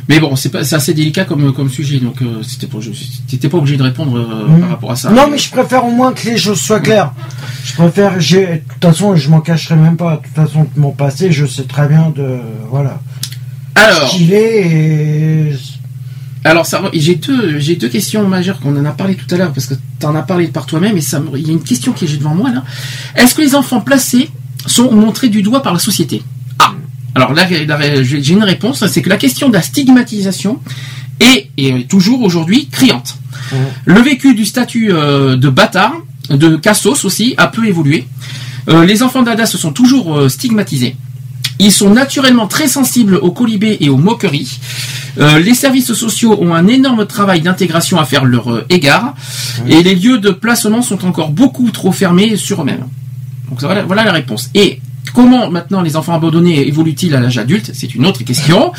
Mais 0.09 0.19
bon, 0.19 0.35
c'est 0.35 0.53
assez 0.55 0.93
délicat 0.93 1.25
comme 1.25 1.53
comme 1.53 1.69
sujet, 1.69 1.99
donc 1.99 2.21
euh, 2.21 2.41
c'était 2.43 2.67
t'étais 3.27 3.49
pas 3.49 3.57
obligé 3.57 3.77
de 3.77 3.83
répondre 3.83 4.17
euh, 4.17 4.47
Mhm. 4.47 4.59
par 4.61 4.69
rapport 4.69 4.91
à 4.91 4.95
ça. 4.95 5.09
Non, 5.11 5.27
mais 5.29 5.37
je 5.37 5.49
préfère 5.49 5.85
au 5.85 5.91
moins 5.91 6.13
que 6.13 6.27
les 6.27 6.37
choses 6.37 6.59
soient 6.59 6.79
claires. 6.79 7.13
Je 7.63 7.73
préfère, 7.73 8.19
j'ai, 8.19 8.45
de 8.45 8.61
toute 8.73 8.81
façon, 8.83 9.15
je 9.15 9.29
m'en 9.29 9.39
cacherai 9.41 9.75
même 9.75 9.97
pas. 9.97 10.17
De 10.17 10.21
toute 10.23 10.35
façon, 10.35 10.67
mon 10.75 10.91
passé, 10.91 11.31
je 11.31 11.45
sais 11.45 11.63
très 11.63 11.87
bien 11.87 12.11
de, 12.15 12.39
voilà, 12.69 12.99
Alors, 13.75 14.09
qu'il 14.09 14.33
est 14.33 15.51
et 16.43 16.47
alors 16.49 16.65
ça, 16.65 16.81
j'ai 16.93 17.15
deux, 17.15 17.59
j'ai 17.59 17.75
deux 17.75 17.87
questions 17.87 18.27
majeures 18.27 18.59
qu'on 18.59 18.75
en 18.75 18.83
a 18.85 18.91
parlé 18.91 19.13
tout 19.13 19.27
à 19.33 19.37
l'heure 19.37 19.51
parce 19.53 19.67
que 19.67 19.75
tu 19.99 20.05
en 20.07 20.15
as 20.15 20.23
parlé 20.23 20.47
par 20.47 20.65
toi-même 20.65 20.97
et 20.97 21.01
ça, 21.01 21.21
il 21.35 21.45
y 21.45 21.49
a 21.51 21.53
une 21.53 21.61
question 21.61 21.91
qui 21.93 22.05
est 22.05 22.17
devant 22.17 22.33
moi 22.33 22.49
là. 22.51 22.63
Est-ce 23.15 23.35
que 23.35 23.41
les 23.43 23.53
enfants 23.53 23.79
placés 23.79 24.27
sont 24.65 24.91
montrés 24.91 25.29
du 25.29 25.43
doigt 25.43 25.61
par 25.61 25.73
la 25.73 25.77
société? 25.79 26.23
Alors 27.15 27.33
là, 27.33 27.47
j'ai 28.01 28.29
une 28.31 28.43
réponse, 28.43 28.85
c'est 28.87 29.01
que 29.01 29.09
la 29.09 29.17
question 29.17 29.49
de 29.49 29.53
la 29.53 29.61
stigmatisation 29.61 30.59
est, 31.19 31.49
est 31.57 31.89
toujours 31.89 32.21
aujourd'hui 32.21 32.67
criante. 32.67 33.17
Le 33.85 33.99
vécu 34.01 34.33
du 34.33 34.45
statut 34.45 34.93
euh, 34.93 35.35
de 35.35 35.49
bâtard, 35.49 35.93
de 36.29 36.55
cassos 36.55 37.03
aussi, 37.03 37.33
a 37.37 37.47
peu 37.47 37.65
évolué. 37.65 38.07
Euh, 38.69 38.85
les 38.85 39.03
enfants 39.03 39.23
d'Ada 39.23 39.45
se 39.45 39.57
sont 39.57 39.73
toujours 39.73 40.17
euh, 40.17 40.29
stigmatisés. 40.29 40.95
Ils 41.59 41.71
sont 41.71 41.89
naturellement 41.91 42.47
très 42.47 42.67
sensibles 42.67 43.15
aux 43.15 43.31
colibés 43.31 43.77
et 43.81 43.89
aux 43.89 43.97
moqueries. 43.97 44.59
Euh, 45.19 45.39
les 45.39 45.53
services 45.53 45.93
sociaux 45.93 46.37
ont 46.41 46.53
un 46.53 46.67
énorme 46.67 47.05
travail 47.05 47.41
d'intégration 47.41 47.99
à 47.99 48.05
faire 48.05 48.25
leur 48.25 48.51
euh, 48.51 48.65
égard. 48.69 49.15
Et 49.67 49.83
les 49.83 49.95
lieux 49.95 50.17
de 50.17 50.29
placement 50.31 50.81
sont 50.81 51.05
encore 51.05 51.31
beaucoup 51.31 51.69
trop 51.71 51.91
fermés 51.91 52.37
sur 52.37 52.61
eux-mêmes. 52.61 52.85
Donc 53.49 53.59
voilà, 53.61 53.83
voilà 53.83 54.05
la 54.05 54.13
réponse. 54.13 54.49
Et 54.55 54.79
comment 55.13 55.49
maintenant 55.49 55.81
les 55.81 55.95
enfants 55.95 56.13
abandonnés 56.13 56.67
évoluent-ils 56.67 57.15
à 57.15 57.19
l'âge 57.19 57.37
adulte? 57.37 57.71
C'est 57.73 57.93
une 57.95 58.05
autre 58.05 58.23
question. 58.23 58.71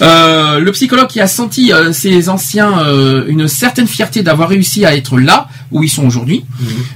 Euh, 0.00 0.60
le 0.60 0.70
psychologue 0.72 1.08
qui 1.08 1.20
a 1.20 1.26
senti 1.26 1.72
euh, 1.72 1.92
ces 1.92 2.28
anciens 2.28 2.78
euh, 2.78 3.24
une 3.26 3.48
certaine 3.48 3.86
fierté 3.88 4.22
d'avoir 4.22 4.48
réussi 4.48 4.84
à 4.86 4.94
être 4.96 5.18
là 5.18 5.48
où 5.72 5.82
ils 5.82 5.88
sont 5.88 6.06
aujourd'hui, 6.06 6.44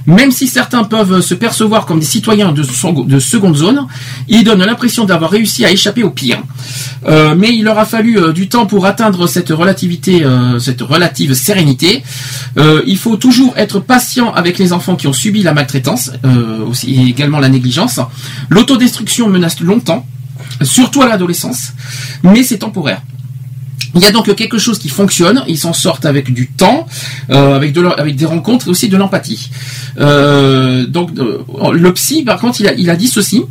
même 0.07 0.31
si 0.31 0.47
certains 0.47 0.83
peuvent 0.83 1.21
se 1.21 1.33
percevoir 1.33 1.85
comme 1.85 1.99
des 1.99 2.05
citoyens 2.05 2.51
de, 2.53 2.63
son- 2.63 2.93
de 3.03 3.19
seconde 3.19 3.55
zone, 3.57 3.87
ils 4.29 4.43
donnent 4.43 4.63
l'impression 4.65 5.05
d'avoir 5.05 5.31
réussi 5.31 5.63
à 5.65 5.71
échapper 5.71 6.03
au 6.03 6.09
pire. 6.11 6.39
Euh, 7.07 7.35
mais 7.37 7.49
il 7.55 7.63
leur 7.65 7.77
a 7.77 7.85
fallu 7.85 8.17
euh, 8.17 8.31
du 8.31 8.47
temps 8.47 8.65
pour 8.65 8.85
atteindre 8.85 9.27
cette 9.27 9.49
relativité, 9.49 10.23
euh, 10.23 10.57
cette 10.59 10.81
relative 10.81 11.33
sérénité. 11.33 12.03
Euh, 12.57 12.81
il 12.87 12.97
faut 12.97 13.17
toujours 13.17 13.53
être 13.57 13.79
patient 13.79 14.33
avec 14.33 14.57
les 14.57 14.71
enfants 14.73 14.95
qui 14.95 15.07
ont 15.07 15.13
subi 15.13 15.43
la 15.43 15.53
maltraitance, 15.53 16.11
euh, 16.25 16.65
aussi 16.65 16.95
et 16.95 17.03
également 17.09 17.39
la 17.39 17.49
négligence. 17.49 17.99
L'autodestruction 18.49 19.29
menace 19.29 19.59
longtemps, 19.59 20.05
surtout 20.61 21.01
à 21.01 21.07
l'adolescence, 21.07 21.73
mais 22.23 22.43
c'est 22.43 22.59
temporaire. 22.59 23.01
Il 23.95 24.01
y 24.01 24.05
a 24.05 24.11
donc 24.11 24.33
quelque 24.35 24.57
chose 24.57 24.79
qui 24.79 24.89
fonctionne, 24.89 25.43
ils 25.47 25.57
s'en 25.57 25.73
sortent 25.73 26.05
avec 26.05 26.33
du 26.33 26.47
temps, 26.47 26.87
euh, 27.29 27.55
avec, 27.55 28.15
des 28.15 28.25
rencontres 28.25 28.67
et 28.67 28.69
aussi 28.69 28.89
de 28.89 28.97
l'empathie. 28.97 29.51
Euh, 29.99 30.87
donc 30.87 31.11
euh, 31.17 31.43
le 31.73 31.93
psy, 31.93 32.23
par 32.23 32.39
contre, 32.39 32.61
il 32.61 32.89
a, 32.89 32.95
dit 32.95 33.07
ceci. 33.07 33.43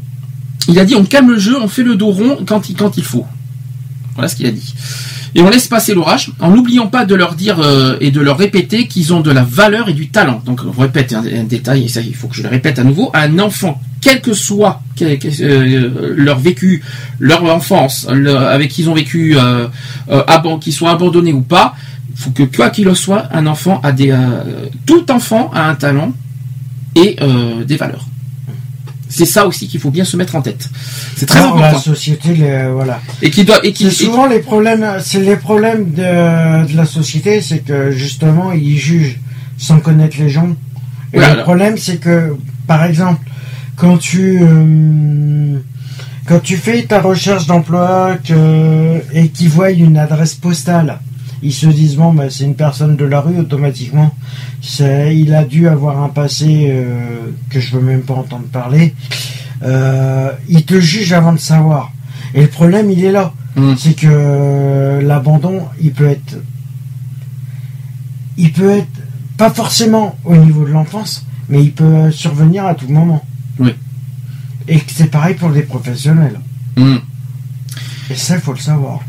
Il 0.69 0.79
a 0.79 0.85
dit 0.85 0.97
on 0.97 1.05
calme 1.05 1.31
le 1.31 1.39
jeu, 1.39 1.57
on 1.61 1.69
fait 1.69 1.85
le 1.85 1.95
dos 1.95 2.11
rond 2.11 2.39
quand 2.45 2.69
il 2.97 3.05
faut. 3.05 3.27
Voilà 4.15 4.29
ce 4.29 4.37
qu'il 4.37 4.47
a 4.47 4.51
dit. 4.51 4.75
Et 5.35 5.41
on 5.41 5.49
laisse 5.49 5.67
passer 5.67 5.95
l'orage 5.95 6.31
en 6.41 6.51
n'oubliant 6.51 6.89
pas 6.89 7.07
de 7.07 7.15
leur 7.15 7.35
dire 7.35 7.59
euh, 7.61 7.97
et 8.01 8.11
de 8.11 8.21
leur 8.21 8.37
répéter 8.37 8.87
qu'ils 8.87 9.15
ont 9.15 9.21
de 9.21 9.31
la 9.31 9.43
valeur 9.43 9.89
et 9.89 9.95
du 9.95 10.09
talent. 10.09 10.43
Donc 10.45 10.61
on 10.67 10.79
répète 10.79 11.15
un, 11.15 11.45
détail, 11.45 11.85
et 11.85 11.89
ça 11.89 12.01
il 12.01 12.15
faut 12.15 12.29
que 12.29 12.35
je 12.35 12.43
le 12.43 12.49
répète 12.49 12.79
à 12.79 12.85
nouveau. 12.85 13.11
Un 13.15 13.39
enfant, 13.39 13.81
quel 14.01 14.21
que 14.21 14.35
soit 14.35 14.83
euh, 15.01 16.15
leur 16.17 16.39
vécu, 16.39 16.83
leur 17.19 17.45
enfance, 17.45 18.07
avec 18.09 18.71
qui 18.71 18.83
ils 18.83 18.91
ont 18.91 18.95
vécu, 18.95 19.37
euh, 19.39 19.69
qu'ils 20.61 20.73
soient 20.73 20.91
abandonnés 20.91 21.33
ou 21.33 21.43
pas, 21.43 21.75
il 22.11 22.21
faut 22.21 22.31
que 22.31 22.43
quoi 22.43 22.69
qu'il 22.69 22.89
en 22.91 22.95
soit, 22.95 23.29
un 23.33 23.47
enfant 23.47 23.81
a 23.83 23.93
des, 23.93 24.15
tout 24.85 25.11
enfant 25.11 25.51
a 25.55 25.69
un 25.69 25.75
talent 25.75 26.13
et 26.95 27.17
des 27.67 27.77
valeurs. 27.77 28.07
C'est 29.15 29.27
ça 29.27 29.47
aussi 29.47 29.69
qu'il 29.69 29.79
faut 29.81 29.91
bien 29.91 30.05
se 30.05 30.17
mettre 30.17 30.35
en 30.37 30.43
tête. 30.43 30.69
C'est 31.17 31.27
très 31.27 31.41
Non, 31.41 31.55
La 31.57 31.67
important. 31.69 31.81
société, 31.93 32.35
les- 32.35 32.67
voilà. 32.73 33.01
Et 33.21 33.31
qui 33.31 33.45
doit 33.45 33.61
et 33.65 33.73
qui 33.73 33.91
souvent 33.91 34.27
les 34.27 34.39
problèmes, 34.41 34.87
c'est 35.01 35.21
les 35.21 35.37
problèmes 35.37 35.85
de, 35.93 36.67
de 36.73 36.77
la 36.77 36.87
société, 36.87 37.41
c'est 37.43 37.59
que 37.59 37.91
justement 37.91 38.53
ils 38.53 38.79
jugent 38.79 39.19
sans 39.59 39.81
connaître 39.81 40.17
les 40.19 40.31
gens. 40.31 40.51
Et 41.13 41.19
Voilà. 41.19 41.35
le 41.37 41.43
problème, 41.43 41.77
c'est 41.77 41.99
que, 41.99 42.35
par 42.67 42.85
exemple, 42.85 43.21
quand 43.77 43.99
tu 43.99 44.41
euh, 44.43 45.59
quand 46.27 46.41
tu 46.43 46.57
fais 46.57 46.83
ta 46.83 47.01
recherche 47.01 47.47
d'emploi 47.47 48.17
et 49.13 49.29
qu'ils 49.29 49.49
voient 49.51 49.71
une 49.71 49.99
adresse 49.99 50.35
postale, 50.35 50.99
ils 51.43 51.53
se 51.53 51.67
disent 51.67 51.97
bon, 51.97 52.13
bah, 52.13 52.31
c'est 52.31 52.45
une 52.45 52.55
personne 52.55 52.97
de 52.97 53.05
la 53.05 53.21
rue 53.21 53.39
automatiquement. 53.39 54.15
Il 54.81 55.35
a 55.35 55.45
dû 55.45 55.69
avoir 55.69 56.03
un 56.03 56.09
passé 56.09 56.69
euh, 56.71 57.31
que 57.51 57.61
je 57.61 57.77
veux 57.77 57.83
même 57.83 58.03
pas 58.03 58.15
entendre 58.15 58.45
parler. 58.45 58.95
Euh, 59.63 60.33
ils 60.49 60.65
te 60.65 60.79
jugent 60.81 61.13
avant 61.13 61.33
de 61.33 61.39
savoir. 61.39 61.93
Et 62.35 62.43
le 62.43 62.49
problème, 62.49 62.91
il 62.91 63.05
est 63.05 63.13
là. 63.13 63.33
Mm. 63.57 63.75
C'est 63.77 63.95
que 63.95 64.07
euh, 64.09 65.03
l'abandon, 65.03 65.63
il 65.81 65.93
peut 65.93 66.09
être. 66.09 66.39
Il 68.37 68.53
peut 68.53 68.71
être 68.71 69.03
pas 69.37 69.51
forcément 69.51 70.17
au 70.25 70.37
niveau 70.37 70.65
de 70.65 70.71
l'enfance, 70.71 71.27
mais 71.49 71.63
il 71.63 71.73
peut 71.73 72.11
survenir 72.11 72.65
à 72.65 72.75
tout 72.75 72.89
moment. 72.89 73.25
Oui. 73.59 73.75
Et 74.69 74.79
que 74.79 74.91
c'est 74.93 75.11
pareil 75.11 75.35
pour 75.35 75.51
les 75.51 75.63
professionnels. 75.63 76.41
Hmm. 76.77 76.99
Et 78.11 78.15
ça, 78.15 78.37
il 78.37 78.41
faut 78.41 78.53
le 78.53 78.59
savoir. 78.59 79.01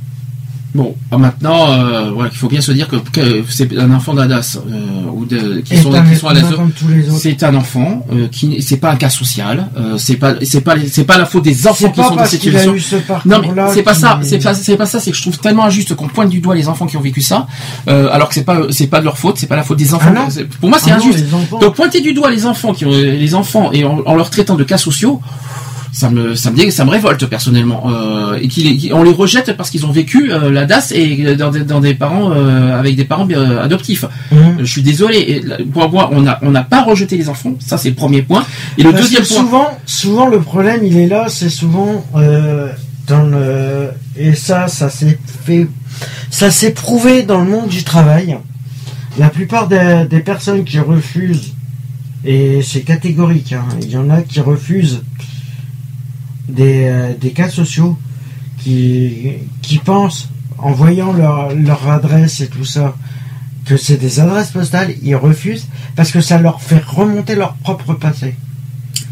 Bon, 0.75 0.95
ah, 1.11 1.17
maintenant, 1.19 1.71
euh, 1.71 2.09
voilà, 2.11 2.31
il 2.33 2.37
faut 2.37 2.47
bien 2.47 2.59
se 2.61 2.71
dire 2.71 2.87
que, 2.87 2.95
que 2.95 3.43
c'est 3.47 3.77
un 3.77 3.91
enfant 3.93 4.15
d'Adas 4.15 4.57
euh, 4.67 4.79
ou 5.13 5.23
de, 5.23 5.61
qui 5.61 5.75
sont, 5.83 5.91
qui 6.09 6.15
sont 6.15 6.27
à 6.27 6.33
la 6.33 6.39
humain 6.39 6.49
zo- 6.49 6.55
comme 6.55 6.71
tous 6.71 6.87
les 6.87 7.07
autres. 7.09 7.19
C'est 7.19 7.43
un 7.43 7.53
enfant 7.53 8.03
euh, 8.11 8.27
qui 8.31 8.47
n'est- 8.47 8.59
c'est 8.61 8.77
pas 8.77 8.89
un 8.91 8.95
cas 8.95 9.11
social, 9.11 9.67
euh, 9.77 9.99
c'est 9.99 10.15
pas 10.15 10.33
c'est 10.41 10.61
pas 10.61 10.73
c'est 10.89 11.03
pas 11.03 11.19
la 11.19 11.27
faute 11.27 11.43
des 11.43 11.67
enfants 11.67 11.89
qui 11.91 12.01
sont 12.09 12.15
dans 12.15 12.25
cette 12.25 12.41
situation. 12.41 12.73
ce 12.79 12.95
Non 13.29 13.37
mais 13.41 13.47
c'est 13.71 13.83
pas 13.83 13.93
ça, 13.93 14.07
c'est 14.23 14.39
pas 14.43 14.53
c'est 14.55 14.77
pas 14.77 14.85
ça, 14.87 14.99
c'est 14.99 15.11
que 15.11 15.17
je 15.17 15.21
trouve 15.21 15.37
tellement 15.37 15.65
injuste 15.65 15.93
qu'on 15.93 16.07
pointe 16.07 16.29
du 16.29 16.39
doigt 16.39 16.55
les 16.55 16.67
enfants 16.67 16.87
qui 16.87 16.97
ont 16.97 17.01
vécu 17.01 17.21
ça, 17.21 17.45
euh, 17.87 18.07
alors 18.11 18.29
que 18.29 18.33
c'est 18.33 18.43
pas 18.43 18.61
c'est 18.71 18.87
pas 18.87 18.99
de 18.99 19.05
leur 19.05 19.19
faute, 19.19 19.37
c'est 19.37 19.45
pas 19.47 19.55
la 19.55 19.63
faute 19.63 19.77
des 19.77 19.93
enfants. 19.93 20.09
Ah 20.27 20.29
Pour 20.59 20.69
moi 20.69 20.79
c'est 20.81 20.89
Ah 20.91 20.95
injuste. 20.97 21.25
Donc 21.59 21.75
pointer 21.75 22.01
du 22.01 22.13
doigt 22.13 22.31
les 22.31 22.47
enfants 22.47 22.73
qui 22.73 22.85
ont 22.87 22.89
les 22.91 23.35
enfants 23.35 23.71
et 23.71 23.85
en, 23.85 23.99
en 24.07 24.15
leur 24.15 24.31
traitant 24.31 24.55
de 24.55 24.63
cas 24.63 24.79
sociaux, 24.79 25.21
ça 25.93 26.09
me 26.09 26.33
ça 26.35 26.49
me 26.51 26.69
ça 26.71 26.85
me 26.85 26.89
révolte 26.89 27.25
personnellement 27.27 27.83
euh, 27.91 28.39
et 28.41 28.47
qu'on 28.89 29.03
les 29.03 29.11
rejette 29.11 29.55
parce 29.55 29.69
qu'ils 29.69 29.85
ont 29.85 29.91
vécu 29.91 30.31
euh, 30.33 30.49
la 30.49 30.65
DAS 30.65 30.91
et 30.91 31.35
dans 31.35 31.51
des, 31.51 31.61
dans 31.61 31.79
des 31.79 31.93
parents 31.93 32.31
euh, 32.31 32.77
avec 32.77 32.95
des 32.95 33.05
parents 33.05 33.27
euh, 33.29 33.63
adoptifs. 33.63 34.03
Mhm. 34.31 34.57
Je 34.59 34.65
suis 34.65 34.81
désolé. 34.81 35.17
Et 35.19 35.63
pour 35.63 35.89
moi, 35.91 36.09
on 36.11 36.25
a 36.25 36.39
on 36.41 36.49
n'a 36.49 36.63
pas 36.63 36.81
rejeté 36.81 37.15
les 37.15 37.29
enfants. 37.29 37.53
Ça 37.59 37.77
c'est 37.77 37.89
le 37.89 37.95
premier 37.95 38.23
point. 38.23 38.43
Et 38.79 38.83
le 38.83 38.89
Parce 38.89 39.03
deuxième 39.03 39.23
point. 39.23 39.37
souvent, 39.37 39.67
souvent 39.85 40.27
le 40.27 40.39
problème, 40.41 40.81
il 40.83 40.97
est 40.97 41.07
là, 41.07 41.27
c'est 41.29 41.49
souvent 41.49 42.03
euh, 42.15 42.69
dans 43.07 43.23
le 43.23 43.89
et 44.17 44.33
ça, 44.33 44.67
ça 44.67 44.89
s'est 44.89 45.19
fait, 45.45 45.67
ça 46.31 46.49
s'est 46.49 46.71
prouvé 46.71 47.21
dans 47.21 47.39
le 47.43 47.49
monde 47.49 47.67
du 47.67 47.83
travail. 47.83 48.37
La 49.19 49.29
plupart 49.29 49.67
des, 49.67 50.05
des 50.09 50.21
personnes 50.21 50.63
qui 50.63 50.79
refusent, 50.79 51.53
et 52.25 52.61
c'est 52.63 52.81
catégorique, 52.81 53.53
hein, 53.53 53.65
il 53.81 53.91
y 53.91 53.97
en 53.97 54.09
a 54.09 54.21
qui 54.23 54.39
refusent 54.39 55.03
des, 56.47 56.85
euh, 56.85 57.13
des 57.19 57.31
cas 57.31 57.49
sociaux, 57.49 57.97
qui, 58.59 59.33
qui 59.61 59.77
pensent 59.77 60.29
en 60.57 60.71
voyant 60.71 61.11
leur, 61.13 61.53
leur 61.53 61.89
adresse 61.89 62.39
et 62.41 62.47
tout 62.47 62.65
ça 62.65 62.95
que 63.65 63.77
c'est 63.77 63.97
des 63.97 64.19
adresses 64.19 64.51
postales, 64.51 64.93
ils 65.03 65.15
refusent 65.15 65.67
parce 65.95 66.11
que 66.11 66.21
ça 66.21 66.37
leur 66.37 66.61
fait 66.61 66.83
remonter 66.83 67.35
leur 67.35 67.53
propre 67.55 67.93
passé. 67.93 68.35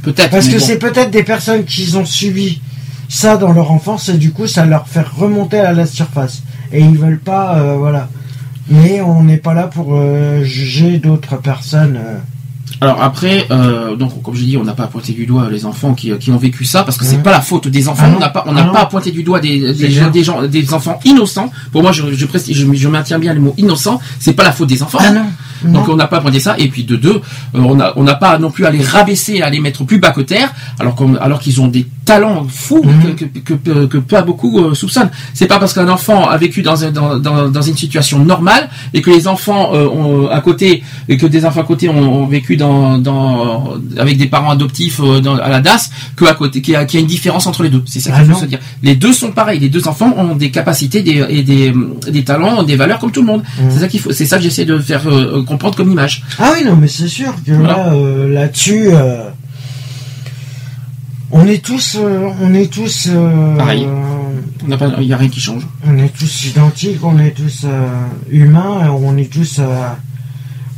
Peut-être. 0.03 0.29
Parce 0.29 0.47
que 0.47 0.57
bon. 0.57 0.59
c'est 0.59 0.77
peut-être 0.77 1.11
des 1.11 1.23
personnes 1.23 1.63
qui 1.63 1.95
ont 1.95 2.05
subi 2.05 2.61
ça 3.07 3.37
dans 3.37 3.51
leur 3.51 3.71
enfance 3.71 4.09
et 4.09 4.17
du 4.17 4.31
coup 4.31 4.47
ça 4.47 4.65
leur 4.65 4.87
fait 4.87 5.05
remonter 5.05 5.59
à 5.59 5.73
la 5.73 5.85
surface. 5.85 6.43
Et 6.71 6.81
ils 6.81 6.97
veulent 6.97 7.19
pas, 7.19 7.59
euh, 7.59 7.75
voilà. 7.75 8.09
Mais 8.69 9.01
on 9.01 9.23
n'est 9.23 9.37
pas 9.37 9.53
là 9.53 9.67
pour 9.67 9.95
euh, 9.95 10.43
juger 10.43 10.97
d'autres 10.99 11.37
personnes. 11.37 11.97
euh. 11.97 12.17
Alors 12.83 13.01
après, 13.03 13.45
euh, 13.51 13.95
donc 13.95 14.23
comme 14.23 14.33
je 14.35 14.43
dis, 14.43 14.57
on 14.57 14.63
n'a 14.63 14.73
pas 14.73 14.85
à 14.85 14.87
pointer 14.87 15.13
du 15.13 15.27
doigt 15.27 15.47
les 15.51 15.65
enfants 15.67 15.93
qui, 15.93 16.11
qui 16.17 16.31
ont 16.31 16.37
vécu 16.37 16.65
ça 16.65 16.83
parce 16.83 16.97
que 16.97 17.05
c'est 17.05 17.21
pas 17.21 17.29
la 17.31 17.39
faute 17.41 17.67
des 17.67 17.87
enfants. 17.87 18.05
Ah 18.07 18.13
on 18.15 18.19
n'a 18.19 18.29
pas, 18.29 18.43
on 18.47 18.51
Ah 18.51 18.53
n'a 18.55 18.63
non. 18.65 18.73
pas 18.73 18.79
à 18.81 18.85
pointer 18.87 19.11
du 19.11 19.21
doigt 19.21 19.39
des, 19.39 19.73
gens, 20.23 20.41
des 20.47 20.73
enfants 20.73 20.99
innocents. 21.05 21.51
Pour 21.71 21.83
moi, 21.83 21.91
je, 21.91 22.01
je, 22.11 22.25
je, 22.25 22.73
je 22.73 22.87
maintiens 22.87 23.19
bien 23.19 23.33
le 23.35 23.39
mot 23.39 23.53
innocent. 23.57 23.99
C'est 24.19 24.33
pas 24.33 24.43
la 24.43 24.51
faute 24.51 24.67
des 24.69 24.81
enfants. 24.81 24.97
Ah 24.99 25.11
non. 25.11 25.25
Donc 25.63 25.87
on 25.89 25.95
n'a 25.95 26.07
pas 26.07 26.19
pointé 26.21 26.39
ça. 26.39 26.55
Et 26.57 26.69
puis 26.69 26.83
de 26.85 26.95
deux, 26.95 27.21
euh, 27.53 27.59
on 27.59 27.75
n'a 27.75 27.93
on 27.95 28.01
n'a 28.03 28.15
pas 28.15 28.39
non 28.39 28.49
plus 28.49 28.65
à 28.65 28.71
les 28.71 28.81
rabaisser, 28.81 29.43
à 29.43 29.49
les 29.51 29.59
mettre 29.59 29.83
plus 29.83 29.99
bas 29.99 30.09
que 30.09 30.21
terre, 30.21 30.51
alors 30.79 30.95
qu'on- 30.95 31.13
alors 31.17 31.39
qu'ils 31.39 31.61
ont 31.61 31.67
des 31.67 31.85
talents 32.03 32.47
fous 32.49 32.81
Mhm. 32.83 33.15
que, 33.15 33.25
que, 33.25 33.53
que- 33.53 33.85
que 33.85 33.97
pas 33.99 34.23
beaucoup 34.23 34.57
euh, 34.59 34.73
soupçonnent. 34.73 35.11
C'est 35.35 35.45
pas 35.45 35.59
parce 35.59 35.73
qu'un 35.73 35.87
enfant 35.87 36.27
a 36.27 36.35
vécu 36.37 36.63
dans, 36.63 36.83
un- 36.83 36.89
dans, 36.89 37.19
dans, 37.19 37.47
dans 37.49 37.61
une 37.61 37.77
situation 37.77 38.17
normale 38.25 38.69
et 38.95 39.03
que 39.03 39.11
les 39.11 39.27
enfants 39.27 39.75
euh, 39.75 39.87
ont, 39.87 40.29
à 40.29 40.41
côté 40.41 40.81
et 41.07 41.17
que 41.17 41.27
des 41.27 41.45
enfants 41.45 41.61
à 41.61 41.65
côté 41.65 41.89
ont, 41.89 42.23
ont 42.23 42.25
vécu 42.25 42.57
dans, 42.57 42.70
dans 42.99 43.76
avec 43.98 44.18
des 44.18 44.27
parents 44.27 44.52
adoptifs 44.52 44.99
euh, 45.02 45.19
dans, 45.19 45.35
à 45.38 45.49
la 45.49 45.60
DAS 45.61 45.89
que 46.15 46.26
à 46.26 46.34
côté 46.34 46.61
qu'il 46.61 46.73
y, 46.73 46.77
a, 46.77 46.85
qu'il 46.85 46.99
y 46.99 47.02
a 47.02 47.03
une 47.03 47.07
différence 47.18 47.45
entre 47.48 47.64
les 47.64 47.69
deux. 47.69 47.84
C'est 47.85 47.99
ça 47.99 48.11
Ah 48.14 48.22
qu'il 48.23 48.31
faut 48.34 48.39
se 48.39 48.45
dire. 48.45 48.60
Les 48.84 48.95
deux 48.95 49.14
sont 49.14 49.31
pareils. 49.31 49.60
Les 49.60 49.69
deux 49.69 49.88
enfants 49.88 50.14
ont 50.18 50.35
des 50.35 50.52
capacités 50.52 51.02
des, 51.02 51.23
et 51.30 51.43
des, 51.43 51.73
des 52.10 52.23
talents, 52.23 52.64
des 52.64 52.76
valeurs 52.76 52.99
comme 52.99 53.11
tout 53.11 53.22
le 53.22 53.27
monde. 53.27 53.43
Mhm. 53.60 53.69
C'est 53.72 53.80
ça 53.80 53.88
qu'il 53.88 53.99
faut. 53.99 54.11
C'est 54.11 54.26
ça 54.26 54.38
que 54.38 54.43
j'essaie 54.43 54.65
de 54.65 54.77
faire 54.80 55.07
euh, 55.07 55.43
comprendre 55.43 55.76
comme 55.76 55.91
image. 55.91 56.23
Ah 56.39 56.52
oui, 56.56 56.65
non, 56.65 56.76
mais 56.76 56.88
c'est 56.88 57.07
sûr 57.07 57.34
que 57.45 57.52
Voilà. 57.52 57.77
là, 57.77 57.93
euh, 57.93 58.34
là-dessus, 58.34 58.88
euh, 58.91 59.23
on 61.31 61.48
est 61.48 61.64
tous, 61.64 61.98
euh, 61.99 62.27
on 62.41 62.53
est 62.53 62.72
tous, 62.72 63.07
euh, 63.10 63.56
Pareil. 63.57 63.88
Il 64.99 65.07
y 65.07 65.14
a 65.14 65.18
rien 65.18 65.30
qui 65.30 65.39
change. 65.39 65.65
on 65.88 65.98
est 65.98 66.14
tous 66.18 66.45
identiques, 66.45 67.03
on 67.03 67.18
est 67.18 67.31
tous 67.31 67.61
euh, 67.65 67.88
humains, 68.30 68.89
on 68.91 69.18
est 69.18 69.31
tous, 69.31 69.57
euh, 69.60 69.65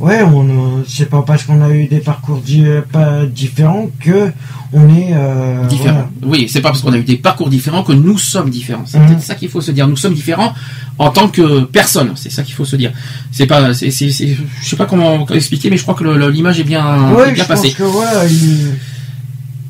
ouais, 0.04 0.22
on, 0.22 0.48
euh, 0.48 0.82
c'est 0.88 1.08
pas 1.08 1.22
parce 1.22 1.42
qu'on 1.44 1.60
a 1.62 1.70
eu 1.70 1.86
des 1.86 1.98
parcours 2.00 2.40
di- 2.40 2.64
pas 2.92 3.24
différents 3.26 3.88
que 4.00 4.30
on 4.72 4.88
est 4.88 5.10
euh, 5.12 5.66
différents. 5.66 6.08
Oui, 6.22 6.48
c'est 6.50 6.60
pas 6.60 6.70
parce 6.70 6.82
qu'on 6.82 6.92
a 6.92 6.98
eu 6.98 7.04
des 7.04 7.16
parcours 7.16 7.48
différents 7.48 7.82
que 7.82 7.92
nous 7.92 8.18
sommes 8.18 8.50
différents. 8.50 8.84
C'est 8.86 8.98
Mhm. 8.98 9.06
peut-être 9.06 9.22
ça 9.22 9.34
qu'il 9.34 9.48
faut 9.48 9.60
se 9.60 9.70
dire. 9.70 9.86
Nous 9.88 9.96
sommes 9.96 10.14
différents 10.14 10.52
en 10.98 11.10
tant 11.10 11.28
que 11.28 11.60
personne. 11.64 12.12
C'est 12.16 12.30
ça 12.30 12.42
qu'il 12.42 12.54
faut 12.54 12.64
se 12.64 12.76
dire. 12.76 12.92
C'est 13.32 13.46
pas, 13.46 13.72
c'est, 13.74 13.90
je 13.90 14.68
sais 14.68 14.76
pas 14.76 14.86
comment 14.86 15.26
expliquer, 15.28 15.70
mais 15.70 15.76
je 15.76 15.82
crois 15.82 15.94
que 15.94 16.04
l'image 16.28 16.58
est 16.60 16.64
bien, 16.64 16.82
voilà. 16.82 17.08
est 17.08 17.14
Ouais, 17.28 17.32
bien 17.32 17.44
je 17.44 17.48
pense 17.48 17.60
passée. 17.62 17.72
que 17.74 17.82
voilà, 17.84 18.26
il- 18.26 18.74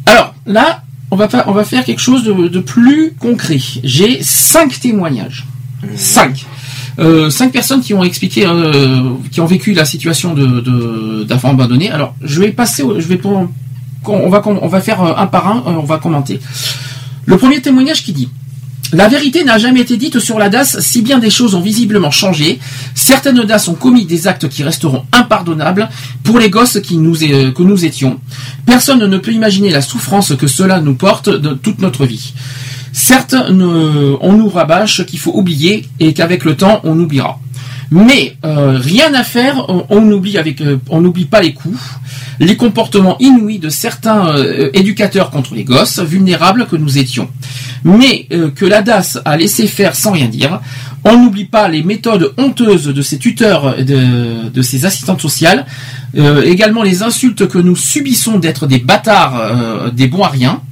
Alors 0.07 0.35
là, 0.47 0.83
on 1.11 1.17
va 1.17 1.29
on 1.47 1.53
va 1.53 1.65
faire 1.65 1.85
quelque 1.85 2.01
chose 2.01 2.25
de, 2.25 2.49
de 2.49 2.59
plus 2.61 3.13
concret. 3.19 3.61
J'ai 3.83 4.23
cinq 4.23 4.81
témoignages. 4.81 5.47
Cinq. 5.97 6.47
Euh, 7.01 7.29
cinq 7.31 7.51
personnes 7.53 7.81
qui 7.81 7.93
ont 7.95 8.05
expliqué, 8.05 8.47
euh, 8.47 9.11
qui 9.33 9.41
ont 9.41 9.47
vécu 9.47 9.73
la 9.73 9.85
situation 9.85 10.33
de, 10.33 10.47
de- 10.61 11.25
d'enfants 11.25 11.51
abandonnés. 11.51 11.91
Alors, 11.91 12.15
je 12.23 12.39
vais 12.41 12.53
passer, 12.53 12.83
on 12.85 12.99
va, 14.29 14.81
faire 14.81 15.03
euh, 15.03 15.13
un 15.17 15.27
par 15.27 15.49
un, 15.49 15.63
on 15.67 15.81
va 15.81 15.99
commenter. 15.99 16.39
Le 17.27 17.37
premier 17.37 17.61
témoignage 17.61 18.05
qui 18.05 18.13
dit 18.13 18.29
La 18.93 19.09
vérité 19.09 19.43
n'a 19.43 19.59
jamais 19.59 19.81
été 19.81 19.97
dite 19.97 20.21
sur 20.21 20.39
la 20.39 20.49
DAS, 20.49 20.79
si 20.81 21.03
bien 21.03 21.19
des 21.19 21.31
choses 21.31 21.57
ont 21.57 21.61
visiblement 21.61 22.13
changé. 22.13 22.61
Certaines 22.95 23.43
DAS 23.43 23.67
ont 23.69 23.75
commis 23.75 24.05
des 24.05 24.29
actes 24.29 24.49
qui 24.49 24.63
resteront 24.63 25.05
impardonnables 25.13 25.89
pour 26.23 26.39
les 26.39 26.51
gosses 26.51 26.79
que 26.81 26.95
nous 27.65 27.85
étions. 27.85 28.21
Personne 28.67 29.05
ne 29.05 29.19
peut 29.19 29.33
imaginer 29.33 29.71
la 29.71 29.83
souffrance 29.83 30.33
que 30.37 30.47
cela 30.47 30.81
nous 30.81 30.95
porte 30.95 31.29
de 31.29 31.55
toute 31.55 31.81
notre 31.81 32.07
vie. 32.07 32.35
Certes, 32.97 33.35
on 33.35 34.33
nous 34.33 34.49
rabâche 34.49 35.05
qu'il 35.05 35.19
faut 35.19 35.33
oublier 35.35 35.85
et 35.99 36.15
qu'avec 36.15 36.45
le 36.45 36.57
temps, 36.57 36.81
on 36.85 36.97
oubliera. 37.01 37.41
Mais 37.91 38.37
euh, 38.45 38.79
rien 38.79 39.13
à 39.15 39.25
faire, 39.25 39.71
euh, 39.71 39.83
on 39.89 40.01
n'oublie 40.01 41.25
pas 41.27 41.41
les 41.41 41.53
coups, 41.55 41.81
les 42.39 42.57
comportements 42.57 43.17
inouïs 43.19 43.59
de 43.59 43.69
certains 43.69 44.29
euh, 44.29 44.71
éducateurs 44.75 45.31
contre 45.31 45.55
les 45.55 45.65
gosses 45.65 45.99
vulnérables 46.01 46.67
que 46.67 46.77
nous 46.77 46.99
étions. 46.99 47.29
Mais 47.85 48.29
que 48.57 48.65
la 48.65 48.81
DAS 48.81 49.19
a 49.27 49.37
laissé 49.37 49.67
faire 49.67 49.95
sans 49.95 50.13
rien 50.13 50.29
dire. 50.29 50.61
On 51.05 51.19
n'oublie 51.23 51.45
pas 51.45 51.69
les 51.69 51.83
méthodes 51.83 52.33
honteuses 52.39 52.87
de 52.87 53.03
ses 53.03 53.19
tuteurs, 53.19 53.79
et 53.79 53.85
de, 53.85 54.49
de 54.49 54.63
ses 54.63 54.87
assistantes 54.87 55.21
sociales, 55.21 55.67
euh, 56.17 56.43
également 56.43 56.83
les 56.83 57.03
insultes 57.03 57.47
que 57.47 57.59
nous 57.59 57.77
subissons 57.77 58.39
d'être 58.39 58.67
des 58.67 58.79
bâtards, 58.79 59.37
euh, 59.39 59.91
des 59.91 60.07
bons 60.07 60.23
à 60.23 60.29
rien. 60.29 60.63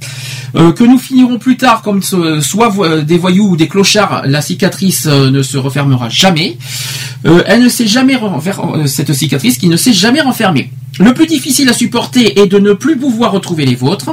Euh, 0.55 0.71
que 0.71 0.83
nous 0.83 0.99
finirons 0.99 1.39
plus 1.39 1.57
tard 1.57 1.81
comme 1.81 2.03
ce- 2.03 2.39
soit 2.41 2.71
des 3.03 3.17
voyous 3.17 3.49
ou 3.49 3.57
des 3.57 3.67
clochards, 3.67 4.21
la 4.25 4.41
cicatrice 4.41 5.07
ne 5.07 5.41
se 5.41 5.57
refermera 5.57 6.09
jamais. 6.09 6.57
Elle 7.23 7.63
ne 7.63 7.69
s'est 7.69 7.87
jamais 7.87 8.15
cette 8.85 9.13
cicatrice 9.13 9.57
qui 9.57 9.67
ne 9.67 9.77
s'est 9.77 9.93
jamais 9.93 10.21
renfermée. 10.21 10.69
Le 10.99 11.13
plus 11.13 11.25
difficile 11.25 11.69
à 11.69 11.73
supporter 11.73 12.39
est 12.39 12.45
de 12.45 12.59
ne 12.59 12.73
plus 12.73 12.97
pouvoir 12.97 13.31
retrouver 13.31 13.65
les 13.65 13.75
vôtres, 13.75 14.11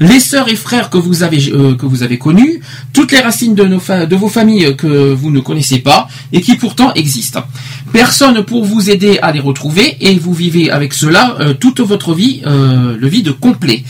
les 0.00 0.18
sœurs 0.18 0.48
et 0.48 0.56
frères 0.56 0.88
que 0.88 0.96
vous 0.96 1.22
avez 1.22 1.52
euh, 1.52 1.74
connus, 2.18 2.60
toutes 2.92 3.12
les 3.12 3.20
racines 3.20 3.54
de, 3.54 4.14
vos 4.14 4.28
familles 4.28 4.74
que 4.76 5.12
vous 5.12 5.30
ne 5.30 5.40
connaissez 5.40 5.80
pas 5.80 6.08
et 6.32 6.40
qui 6.40 6.56
pourtant 6.56 6.94
existent. 6.94 7.44
Personne 7.92 8.44
pour 8.44 8.64
vous 8.64 8.88
aider 8.88 9.18
à 9.20 9.32
les 9.32 9.40
retrouver 9.40 9.98
et 10.00 10.14
vous 10.14 10.32
vivez 10.32 10.70
avec 10.70 10.94
cela 10.94 11.36
euh, 11.40 11.52
toute 11.52 11.80
votre 11.80 12.14
vie, 12.14 12.42
euh, 12.46 12.96
le 12.98 13.08
vide 13.08 13.32
complet. 13.38 13.84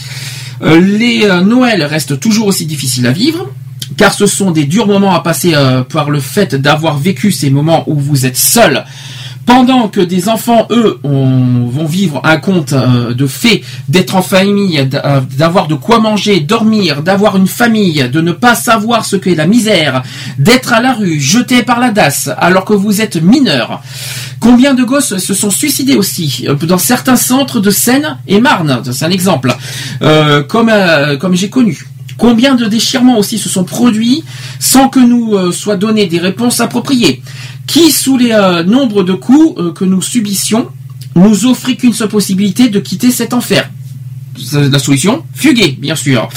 Euh, 0.62 0.81
les 0.81 1.24
euh, 1.24 1.40
Noëls 1.40 1.82
restent 1.82 2.20
toujours 2.20 2.47
aussi 2.47 2.66
difficiles 2.66 3.06
à 3.06 3.12
vivre, 3.12 3.48
car 3.97 4.14
ce 4.14 4.27
sont 4.27 4.52
des 4.52 4.64
durs 4.64 4.86
moments 4.86 5.14
à 5.14 5.20
passer 5.20 5.55
euh, 5.55 5.82
par 5.82 6.10
le 6.10 6.20
fait 6.20 6.55
d'avoir 6.55 6.98
vécu 6.98 7.32
ces 7.32 7.51
moments 7.51 7.85
où 7.89 7.97
vous 7.97 8.27
êtes 8.27 8.36
seul. 8.36 8.85
Pendant 9.47 9.89
que 9.89 10.01
des 10.01 10.28
enfants, 10.28 10.66
eux, 10.70 10.98
ont- 11.05 11.66
vont 11.66 11.85
vivre 11.85 12.20
un 12.24 12.36
conte 12.36 12.73
euh, 12.73 13.12
de 13.12 13.27
fait 13.27 13.62
d'être 13.89 14.14
en 14.14 14.23
famille, 14.23 14.85
d'a- 14.86 15.23
d'avoir 15.36 15.66
de 15.66 15.74
quoi 15.74 15.98
manger, 15.98 16.40
dormir, 16.40 17.02
d'avoir 17.02 17.36
une 17.36 17.48
famille, 17.48 18.09
de 18.09 18.20
ne 18.20 18.32
pas 18.32 18.55
savoir 18.55 19.05
ce 19.05 19.16
qu'est 19.16 19.35
la 19.35 19.47
misère, 19.47 20.02
d'être 20.39 20.73
à 20.73 20.81
la 20.81 20.93
rue, 20.93 21.19
jeté 21.20 21.62
par 21.64 21.81
la 21.81 21.90
DAS, 21.90 22.31
alors 22.39 22.64
que 22.64 22.73
vous 22.74 23.01
êtes 23.01 23.16
mineur. 23.20 23.82
Combien 24.40 24.74
de 24.74 24.85
gosses 24.85 25.19
se 25.19 25.35
sont 25.35 25.51
suicidés 25.51 25.94
aussi 25.97 26.44
euh, 26.48 26.55
dans 26.55 26.78
certains 26.78 27.16
centres 27.16 27.60
de 27.60 27.70
Seine 27.70 28.19
et 28.27 28.40
Marne 28.40 28.81
C'est 28.93 29.05
un 29.05 29.10
exemple. 29.10 29.55
Euh, 30.02 30.43
comme 30.43 30.69
euh, 30.69 31.16
comme 31.16 31.35
j'ai 31.35 31.48
connu. 31.51 31.86
Combien 32.18 32.55
de 32.55 32.66
déchirements 32.66 33.18
aussi 33.18 33.39
se 33.39 33.48
sont 33.48 33.64
produits 33.64 34.24
sans 34.59 34.89
que 34.89 35.01
nous 35.01 35.34
euh, 35.34 35.52
soient 35.52 35.76
donné 35.76 36.06
des 36.06 36.18
réponses 36.18 36.60
appropriées 36.60 37.22
Qui, 37.66 37.90
sous 37.90 38.16
les 38.16 38.32
euh, 38.32 38.62
nombres 38.62 39.02
de 39.02 39.12
coups 39.12 39.60
euh, 39.60 39.72
que 39.72 39.84
nous 39.84 40.02
subissions, 40.02 40.68
nous 41.14 41.47
offrit 41.47 41.76
qu'une 41.76 41.93
seule 41.93 42.09
possibilité 42.09 42.68
de 42.68 42.80
quitter 42.80 43.10
cet 43.10 43.34
enfer 43.34 43.68
La 44.52 44.78
solution 44.78 45.24
Fuguer, 45.34 45.76
bien 45.78 45.94
sûr. 45.94 46.28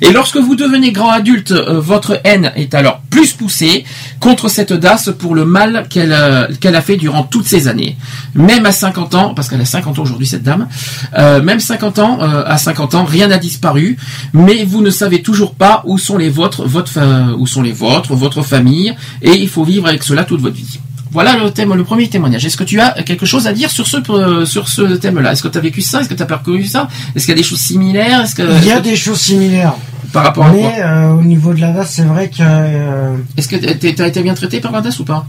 Et 0.00 0.12
lorsque 0.12 0.36
vous 0.36 0.54
devenez 0.54 0.92
grand 0.92 1.10
adulte, 1.10 1.52
euh, 1.52 1.80
votre 1.80 2.20
haine 2.24 2.52
est 2.56 2.74
alors 2.74 3.00
plus 3.10 3.32
poussée 3.32 3.84
contre 4.20 4.48
cette 4.48 4.72
DAS 4.72 5.10
pour 5.18 5.34
le 5.34 5.44
mal 5.44 5.86
qu'elle 5.88 6.12
euh, 6.12 6.46
qu'elle 6.60 6.76
a 6.76 6.82
fait 6.82 6.96
durant 6.96 7.24
toutes 7.24 7.46
ces 7.46 7.66
années. 7.66 7.96
Même 8.34 8.66
à 8.66 8.72
50 8.72 9.14
ans, 9.14 9.34
parce 9.34 9.48
qu'elle 9.48 9.60
a 9.60 9.64
50 9.64 9.98
ans 9.98 10.02
aujourd'hui 10.02 10.26
cette 10.26 10.42
dame, 10.42 10.68
euh, 11.18 11.42
même 11.42 11.58
50 11.58 11.98
ans, 11.98 12.18
à 12.20 12.58
50 12.58 12.94
ans, 12.94 13.04
rien 13.04 13.28
n'a 13.28 13.38
disparu, 13.38 13.96
mais 14.32 14.64
vous 14.64 14.82
ne 14.82 14.90
savez 14.90 15.22
toujours 15.22 15.54
pas 15.54 15.82
où 15.86 15.98
sont 15.98 16.18
les 16.18 16.30
vôtres, 16.30 16.64
votre, 16.66 17.36
où 17.38 17.46
sont 17.46 17.62
les 17.62 17.72
vôtres, 17.72 18.14
votre 18.14 18.42
famille, 18.42 18.94
et 19.22 19.32
il 19.32 19.48
faut 19.48 19.64
vivre 19.64 19.86
avec 19.86 20.02
cela 20.02 20.24
toute 20.24 20.40
votre 20.40 20.56
vie. 20.56 20.78
Voilà 21.10 21.36
le 21.36 21.50
thème, 21.50 21.74
le 21.74 21.84
premier 21.84 22.08
témoignage. 22.08 22.44
Est-ce 22.44 22.56
que 22.56 22.64
tu 22.64 22.80
as 22.80 22.90
quelque 23.02 23.24
chose 23.24 23.46
à 23.46 23.52
dire 23.52 23.70
sur 23.70 23.86
ce 23.86 23.96
euh, 24.10 24.44
sur 24.44 24.68
ce 24.68 24.82
thème-là? 24.96 25.32
Est-ce 25.32 25.42
que 25.42 25.48
tu 25.48 25.56
as 25.56 25.60
vécu 25.60 25.80
ça? 25.80 26.00
Est-ce 26.00 26.08
que 26.08 26.14
tu 26.14 26.22
as 26.22 26.26
parcouru 26.26 26.64
ça? 26.64 26.88
Est-ce 27.14 27.24
qu'il 27.24 27.32
y 27.34 27.38
a 27.38 27.42
des 27.42 27.48
choses 27.48 27.60
similaires? 27.60 28.22
Est-ce 28.22 28.34
que 28.34 28.42
il 28.42 28.66
y 28.66 28.72
a 28.72 28.80
des 28.80 28.96
choses 28.96 29.20
similaires. 29.20 29.74
par 30.12 30.24
rapport 30.24 30.46
à 30.46 30.52
Mais 30.52 30.74
euh, 30.80 31.12
au 31.12 31.22
niveau 31.22 31.54
de 31.54 31.60
la 31.60 31.72
DAS, 31.72 31.86
c'est 31.86 32.02
vrai 32.02 32.28
que 32.28 32.36
euh, 32.40 33.16
Est-ce 33.36 33.48
que 33.48 33.56
tu 33.56 34.02
as 34.02 34.06
été 34.06 34.22
bien 34.22 34.34
traité 34.34 34.60
par 34.60 34.72
la 34.72 34.82
DAS 34.82 34.98
ou 35.00 35.04
pas? 35.04 35.26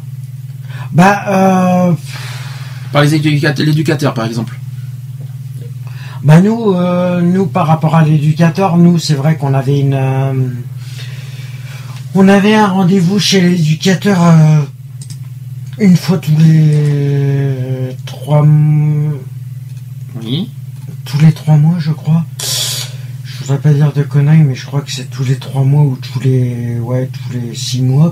Bah 0.91 1.23
euh, 1.29 1.93
Par 2.91 3.03
les 3.03 3.15
éducateurs, 3.15 3.65
l'éducateur 3.65 4.13
par 4.13 4.25
exemple. 4.25 4.57
Bah 6.23 6.41
nous, 6.41 6.75
nous 7.21 7.45
par 7.45 7.67
rapport 7.67 7.95
à 7.95 8.03
l'éducateur, 8.03 8.75
nous 8.75 8.99
c'est 8.99 9.13
vrai 9.13 9.37
qu'on 9.37 9.53
avait 9.53 9.79
une, 9.79 9.97
on 12.13 12.27
avait 12.27 12.55
un 12.55 12.67
rendez-vous 12.67 13.19
chez 13.19 13.39
l'éducateur 13.39 14.17
une 15.79 15.95
fois 15.95 16.17
tous 16.17 16.35
les 16.37 17.95
trois, 18.05 18.45
Oui. 20.21 20.49
tous 21.05 21.19
les 21.19 21.31
trois 21.31 21.55
mois, 21.57 21.75
je 21.79 21.91
crois. 21.91 22.25
Je 23.23 23.39
voudrais 23.45 23.59
pas 23.59 23.73
dire 23.73 23.91
de 23.93 24.03
conneries, 24.03 24.43
mais 24.43 24.55
je 24.55 24.65
crois 24.65 24.81
que 24.81 24.91
c'est 24.91 25.09
tous 25.09 25.23
les 25.23 25.35
trois 25.37 25.63
mois 25.63 25.83
ou 25.83 25.97
tous 26.01 26.19
les, 26.19 26.77
ouais, 26.79 27.09
tous 27.11 27.33
les 27.37 27.55
six 27.55 27.81
mois, 27.81 28.11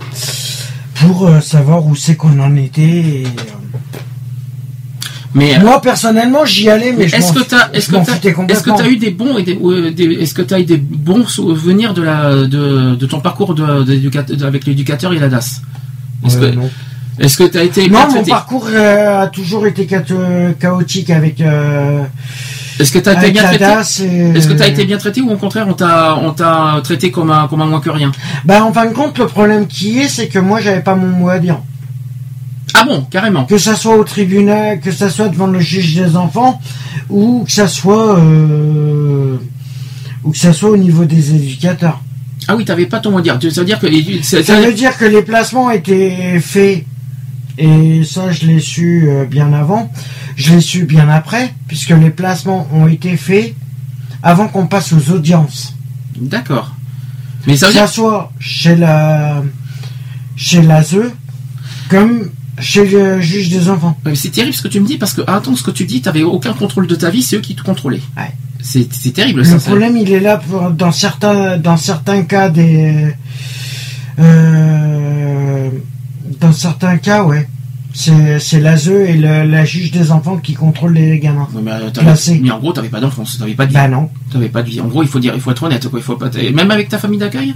pour 0.96 1.28
euh, 1.28 1.42
savoir 1.42 1.86
où 1.86 1.96
c'est 1.96 2.16
qu'on 2.16 2.40
en 2.40 2.56
était. 2.56 2.82
Et, 2.82 3.26
euh, 3.26 3.30
Mais 5.36 5.60
moi 5.60 5.82
personnellement, 5.82 6.46
j'y 6.46 6.70
allais, 6.70 6.92
mais, 6.94 7.00
Mais 7.00 7.08
je 7.10 7.16
est-ce 7.18 7.34
que 7.34 7.42
t'as, 7.44 7.70
est-ce 7.74 7.90
que 7.90 7.98
t'as, 8.04 8.18
est-ce 8.50 8.64
que 8.64 8.70
t'as 8.78 8.88
eu 8.90 8.98
des 8.98 9.12
bons 9.12 9.38
et 9.38 9.44
des, 9.44 9.60
euh, 9.62 9.92
des- 9.92 10.06
est-ce 10.06 10.34
que 10.34 10.42
t'as 10.42 10.60
eu 10.60 10.66
des 10.66 10.78
bons 10.78 11.28
souvenirs 11.28 11.94
de 11.94 12.02
la, 12.02 12.34
de, 12.48 12.96
de 12.96 13.06
ton 13.06 13.20
parcours 13.20 13.54
de, 13.54 14.44
avec 14.44 14.66
l'éducateur 14.66 15.14
et 15.14 15.20
la 15.20 15.28
DAS? 15.30 15.62
Est-ce 16.26 16.40
Ouais, 16.40 16.50
que, 16.52 16.56
non. 16.56 16.70
Est-ce 17.20 17.38
que 17.38 17.44
t'as 17.44 17.64
été 17.64 17.88
bien 17.90 18.08
Non, 18.08 18.14
mon 18.16 18.24
parcours 18.24 18.68
euh, 18.72 19.22
a 19.24 19.28
toujours 19.28 19.66
été 19.68 19.86
chaotique 19.88 21.10
avec. 21.10 21.42
Euh, 21.42 22.04
Est-ce 22.80 22.92
que 22.92 23.00
t'as 23.00 23.12
été 23.14 23.20
avec 23.22 23.34
bien 23.34 23.44
traité 23.44 23.66
et- 24.04 24.38
Est-ce 24.38 24.48
que 24.48 24.54
t'as 24.54 24.68
été 24.68 24.86
bien 24.86 24.98
traité 24.98 25.22
ou 25.22 25.32
au 25.32 25.36
contraire 25.38 25.68
on 25.68 25.74
t'a, 25.74 26.16
on 26.22 26.32
t'a 26.32 26.80
traité 26.84 27.10
comme 27.12 27.32
un, 27.32 27.48
comme 27.48 27.62
un 27.62 27.66
moins 27.66 27.80
que 27.82 27.90
rien 27.90 28.12
Bah, 28.46 28.64
en 28.64 28.72
fin 28.72 28.86
de 28.86 28.94
compte, 28.94 29.18
le 29.18 29.26
problème 29.28 29.68
qui 29.68 30.00
est, 30.00 30.08
c'est 30.08 30.28
que 30.28 30.40
moi, 30.40 30.60
j'avais 30.62 30.82
pas 30.82 30.96
mon 30.96 31.08
mot 31.08 31.30
à 31.30 31.40
dire. 31.40 31.58
Ah 32.74 32.84
bon, 32.84 33.02
carrément. 33.10 33.46
Que 33.46 33.58
ça 33.58 33.76
soit 33.76 33.96
au 33.98 34.04
tribunal, 34.04 34.80
que 34.80 34.92
ça 34.92 35.10
soit 35.10 35.30
devant 35.30 35.48
le 35.48 35.60
juge 35.60 35.96
des 35.96 36.16
enfants, 36.16 36.62
ou 37.10 37.44
que 37.46 37.52
ça 37.52 37.68
soit, 37.68 38.20
euh, 38.20 39.38
ou 40.24 40.32
que 40.32 40.38
ça 40.38 40.54
soit 40.54 40.70
au 40.70 40.78
niveau 40.78 41.06
des 41.06 41.34
éducateurs. 41.34 42.00
Ah 42.48 42.56
oui, 42.56 42.64
t'avais 42.66 42.86
pas 42.86 43.00
ton 43.00 43.12
mot 43.12 43.18
à 43.18 43.22
dire. 43.22 43.40
Ça 43.42 43.62
veut 43.62 43.66
dire 43.66 43.80
que 43.80 43.88
les- 43.88 44.22
ça- 44.22 44.44
Ça 44.44 44.62
veut 44.62 44.74
dire 44.74 44.96
que 44.98 45.06
les 45.06 45.22
placements 45.24 45.72
étaient 45.72 46.40
faits, 46.40 46.86
et 47.58 48.04
ça 48.04 48.32
je 48.32 48.46
l'ai 48.46 48.60
su 48.60 49.06
euh, 49.08 49.26
bien 49.26 49.54
avant, 49.54 49.92
je 50.36 50.54
l'ai 50.54 50.62
su 50.62 50.86
bien 50.86 51.10
après, 51.10 51.54
puisque 51.68 51.90
les 51.92 52.10
placements 52.10 52.68
ont 52.74 52.88
été 52.88 53.18
faits 53.18 53.56
avant 54.24 54.48
qu'on 54.48 54.68
passe 54.68 54.94
aux 54.94 55.12
audiences. 55.12 55.76
D'accord. 56.20 56.74
Mais 57.46 57.56
ça 57.56 57.68
Que 57.68 57.72
veut 57.72 57.78
dire 57.80 57.88
ça 57.88 57.94
soit 57.94 58.32
chez 58.40 58.76
la 58.76 59.42
chez 60.36 60.62
l'ASE, 60.62 60.98
comme 61.90 62.30
chez 62.60 62.86
le 62.88 63.22
juge 63.22 63.50
des 63.50 63.70
enfants. 63.70 63.98
Ouais, 64.06 64.16
c'est 64.16 64.30
terrible 64.30 64.54
ce 64.56 64.62
que 64.62 64.68
tu 64.68 64.80
me 64.80 64.86
dis 64.88 64.98
parce 64.98 65.14
que 65.14 65.22
attends, 65.28 65.56
ce 65.56 65.64
que 65.64 65.72
tu 65.72 65.86
dis, 65.86 66.02
t'avais 66.02 66.24
aucun 66.24 66.54
contrôle 66.54 66.88
de 66.88 66.96
ta 66.96 67.10
vie, 67.10 67.22
c'est 67.22 67.38
eux 67.38 67.42
qui 67.42 67.56
te 67.56 67.62
contrôlaient. 67.64 68.02
Ouais. 68.18 68.32
C'est 68.60 69.14
terrible 69.14 69.40
Le 69.40 69.46
ça. 69.46 69.60
ça. 69.60 69.68
problème, 69.70 69.96
il 69.96 70.12
est 70.12 70.20
là 70.20 70.38
pour, 70.38 70.72
dans 70.72 70.92
certains, 70.92 71.58
dans 71.58 71.78
certains 71.78 72.24
cas 72.24 72.50
des, 72.50 73.16
euh, 74.20 75.70
dans 76.40 76.52
certains 76.52 76.98
cas, 76.98 77.24
ouais. 77.24 77.48
C'est, 77.94 78.60
l'ASE 78.60 78.90
et 78.90 79.14
le- 79.14 79.44
la 79.50 79.66
juge 79.66 79.92
des 79.92 80.12
enfants 80.12 80.38
qui 80.38 80.54
contrôlent 80.54 80.94
les 80.94 81.18
gamins. 81.20 81.48
Mais, 81.64 81.72
euh, 81.72 82.16
mais 82.42 82.52
en 82.52 82.60
gros, 82.60 82.72
t'avais 82.72 82.90
pas 82.90 83.00
d'enfance, 83.00 83.40
t'avais 83.40 83.56
pas 83.56 83.66
de 83.66 83.70
vie. 83.70 83.76
Bah 83.76 83.88
non. 83.88 84.10
T'avais 84.32 84.50
pas 84.50 84.62
de 84.62 84.70
vie. 84.70 84.80
En 84.82 84.88
gros, 84.88 85.02
il 85.02 85.10
faut 85.10 85.20
dire, 85.20 85.34
il 85.34 85.42
faut 85.42 85.50
être 85.50 85.64
honnête, 85.64 85.88
quoi. 85.88 86.00
Il 86.00 86.04
faut 86.04 86.16
pas. 86.16 86.30
Même 86.54 86.70
avec 86.70 86.90
ta 86.90 87.00
famille 87.00 87.18
d'accueil, 87.18 87.56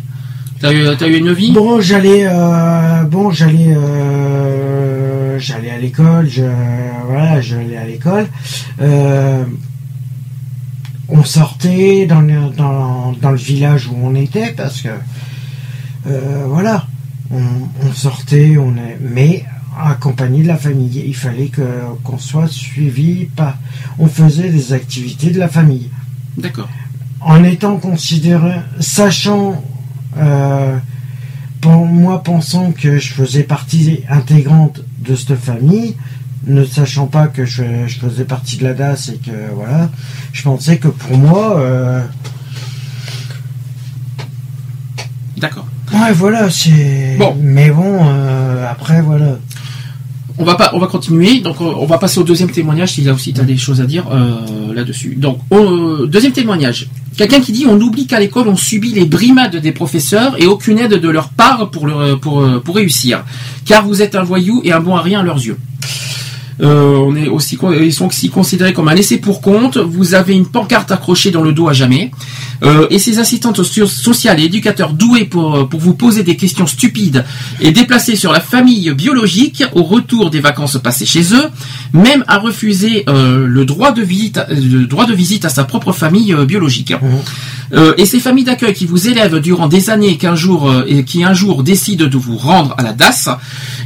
t'as 0.60 0.74
eu, 0.74 0.84
t'as 0.98 1.08
eu 1.08 1.18
une 1.18 1.32
vie? 1.32 1.52
Bon, 1.52 1.80
j'allais, 1.80 2.26
euh, 2.28 3.04
bon, 3.04 3.30
j'allais, 3.30 3.76
euh, 3.76 5.38
j'allais 5.38 5.70
à 5.70 5.78
l'école, 5.78 6.28
je, 6.28 6.42
voilà, 7.06 7.40
j'allais 7.40 7.78
à 7.78 7.86
l'école. 7.86 8.28
Euh, 8.82 9.44
on 11.08 11.24
sortait 11.24 12.08
dans 12.08 12.22
le, 12.22 12.50
dans, 12.58 13.12
dans 13.22 13.32
le 13.32 13.38
village 13.38 13.88
où 13.88 13.96
on 14.02 14.16
était 14.16 14.54
parce 14.58 14.82
que, 14.82 14.90
voilà, 16.48 16.88
on, 17.32 17.88
on 17.88 17.94
sortait, 17.94 18.58
on 18.58 18.76
est, 18.78 18.98
mais 19.02 19.46
accompagné 19.80 20.44
de 20.44 20.48
la 20.48 20.58
famille. 20.58 21.04
Il 21.06 21.16
fallait 21.16 21.48
que 21.48 21.62
qu'on 22.04 22.18
soit 22.18 22.48
suivi 22.48 23.26
par, 23.26 23.58
on 24.00 24.08
faisait 24.08 24.50
des 24.50 24.74
activités 24.74 25.32
de 25.32 25.40
la 25.40 25.48
famille 25.48 25.90
D'accord. 26.38 26.70
en 27.22 27.44
étant 27.44 27.78
considéré, 27.78 28.56
sachant, 28.80 29.64
euh, 30.18 30.78
pour 31.62 31.86
moi 31.86 32.24
pensant 32.24 32.72
que 32.72 32.98
je 32.98 33.14
faisais 33.14 33.44
partie 33.44 34.04
intégrante 34.10 34.82
de 35.00 35.16
cette 35.16 35.36
famille, 35.36 35.96
ne 36.48 36.66
sachant 36.66 37.06
pas 37.06 37.28
que 37.28 37.46
je, 37.46 37.64
je 37.88 38.00
faisais 38.00 38.26
partie 38.26 38.58
de 38.58 38.64
la 38.64 38.74
DAS 38.74 39.12
et 39.14 39.18
que 39.18 39.54
voilà, 39.54 39.90
je 40.34 40.42
pensais 40.42 40.78
que 40.78 40.88
pour 40.88 41.18
moi, 41.18 41.60
euh, 41.60 42.02
D'accord. 45.38 45.66
Ouais 45.94 46.14
voilà, 46.14 46.50
c'est. 46.50 47.16
Bon. 47.20 47.36
Mais 47.42 47.70
bon, 47.72 48.00
euh, 48.04 48.70
après 48.70 49.02
voilà. 49.02 49.38
On 50.38 50.44
va 50.46 50.56
pas, 50.56 50.72
on 50.74 50.80
va 50.80 50.88
continuer. 50.88 51.40
Donc, 51.42 51.58
euh, 51.62 51.66
on 51.78 51.86
va 51.86 51.98
passer 52.00 52.20
au 52.20 52.24
deuxième 52.24 52.50
témoignage. 52.50 52.94
Si 52.94 53.02
là 53.04 53.14
aussi 53.14 53.32
tu 53.34 53.42
as 53.42 53.44
des 53.44 53.58
choses 53.58 53.80
à 53.82 53.86
dire 53.86 54.06
euh, 54.12 54.74
là-dessus. 54.74 55.16
Donc, 55.16 55.40
au- 55.52 56.06
deuxième 56.08 56.32
témoignage. 56.32 56.88
Quelqu'un 57.18 57.42
qui 57.42 57.52
dit 57.52 57.66
on 57.68 57.80
oublie 57.80 58.08
qu'à 58.08 58.20
l'école 58.20 58.48
on 58.48 58.56
subit 58.56 58.94
les 58.94 59.06
brimades 59.06 59.58
des 59.58 59.72
professeurs 59.74 60.36
et 60.42 60.48
aucune 60.48 60.80
aide 60.80 60.94
de 60.94 61.10
leur 61.10 61.30
part 61.30 61.70
pour 61.70 61.86
le, 61.86 62.16
pour 62.16 62.42
euh, 62.42 62.60
pour 62.64 62.76
réussir, 62.76 63.24
car 63.66 63.86
vous 63.86 64.02
êtes 64.02 64.16
un 64.16 64.24
voyou 64.24 64.62
et 64.64 64.72
un 64.72 64.80
bon 64.80 64.96
à 64.96 65.02
rien 65.02 65.20
à 65.20 65.24
leurs 65.24 65.38
yeux. 65.46 65.58
Euh, 66.62 66.96
on 66.98 67.16
est 67.16 67.28
aussi, 67.28 67.58
ils 67.82 67.94
sont 67.94 68.08
aussi 68.08 68.30
considérés 68.30 68.74
comme 68.74 68.88
un 68.88 68.94
laissé 68.94 69.18
pour 69.18 69.42
compte. 69.42 69.78
Vous 69.78 70.14
avez 70.14 70.34
une 70.34 70.46
pancarte 70.46 70.92
accrochée 70.92 71.32
dans 71.32 71.42
le 71.42 71.54
dos 71.54 71.68
à 71.70 71.74
jamais. 71.74 72.12
Euh, 72.64 72.86
et 72.92 73.00
ces 73.00 73.18
assistantes 73.18 73.64
so- 73.64 73.88
sociales 73.88 74.40
et 74.40 74.44
éducateurs 74.44 74.94
doués 74.94 75.26
pour, 75.26 75.68
pour 75.68 75.80
vous 75.80 75.96
poser 75.96 76.22
des 76.22 76.36
questions 76.36 76.68
stupides 76.68 77.26
et 77.60 77.72
déplacés 77.72 78.16
sur 78.16 78.32
la 78.32 78.40
famille 78.40 78.92
biologique 78.94 79.64
au 79.74 79.82
retour 79.82 80.30
des 80.30 80.40
vacances 80.40 80.78
passées 80.78 81.08
chez 81.08 81.34
eux, 81.34 81.50
même 81.94 82.24
à 82.28 82.38
refuser 82.38 83.04
euh, 83.10 83.48
le 83.48 83.66
droit 83.66 83.92
de 83.92 84.04
visite, 84.04 84.38
à- 84.38 84.48
le 84.52 84.86
droit 84.86 85.06
de 85.08 85.14
visite 85.16 85.46
à 85.46 85.50
sa 85.50 85.64
propre 85.64 85.92
famille 85.92 86.34
euh, 86.34 86.46
biologique. 86.46 86.94
Euh, 87.74 87.94
et 87.98 88.06
ces 88.06 88.20
familles 88.20 88.44
d'accueil 88.44 88.74
qui 88.74 88.86
vous 88.86 89.08
élèvent 89.08 89.40
durant 89.40 89.68
des 89.68 89.90
années 89.90 90.18
qu'un 90.18 90.36
jour 90.36 90.70
euh, 90.70 90.84
et 90.88 91.04
qui 91.06 91.24
un 91.24 91.34
jour 91.34 91.64
décident 91.64 92.06
de 92.08 92.18
vous 92.18 92.38
rendre 92.38 92.76
à 92.78 92.84
la 92.84 92.92
DAS, 92.94 93.30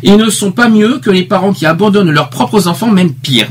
ils 0.04 0.18
ne 0.18 0.30
sont 0.30 0.52
pas 0.52 0.68
mieux 0.70 1.00
que 1.00 1.12
les 1.12 1.24
parents 1.24 1.54
qui 1.54 1.66
abandonnent 1.66 2.12
leurs 2.12 2.30
propres 2.32 2.65
enfants, 2.68 2.92
même 2.92 3.14
pire. 3.14 3.48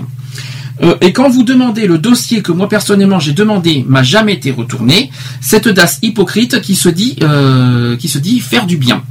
Euh, 0.83 0.97
et 1.01 1.13
quand 1.13 1.29
vous 1.29 1.45
demandez 1.45 1.87
le 1.87 1.99
dossier 1.99 2.43
que 2.43 2.51
moi 2.51 2.69
personnellement 2.69 3.21
j'ai 3.21 3.33
demandé 3.33 3.85
m'a 3.89 4.03
jamais 4.03 4.35
été 4.35 4.51
retourné, 4.51 5.11
cette 5.41 5.69
DAS 5.69 6.01
hypocrite 6.03 6.61
qui 6.61 6.75
se 6.75 6.89
dit 6.89 7.17
euh, 7.23 7.97
qui 7.97 8.09
se 8.09 8.19
dit 8.19 8.41
faire 8.41 8.67
du 8.67 8.77
bien. 8.77 9.05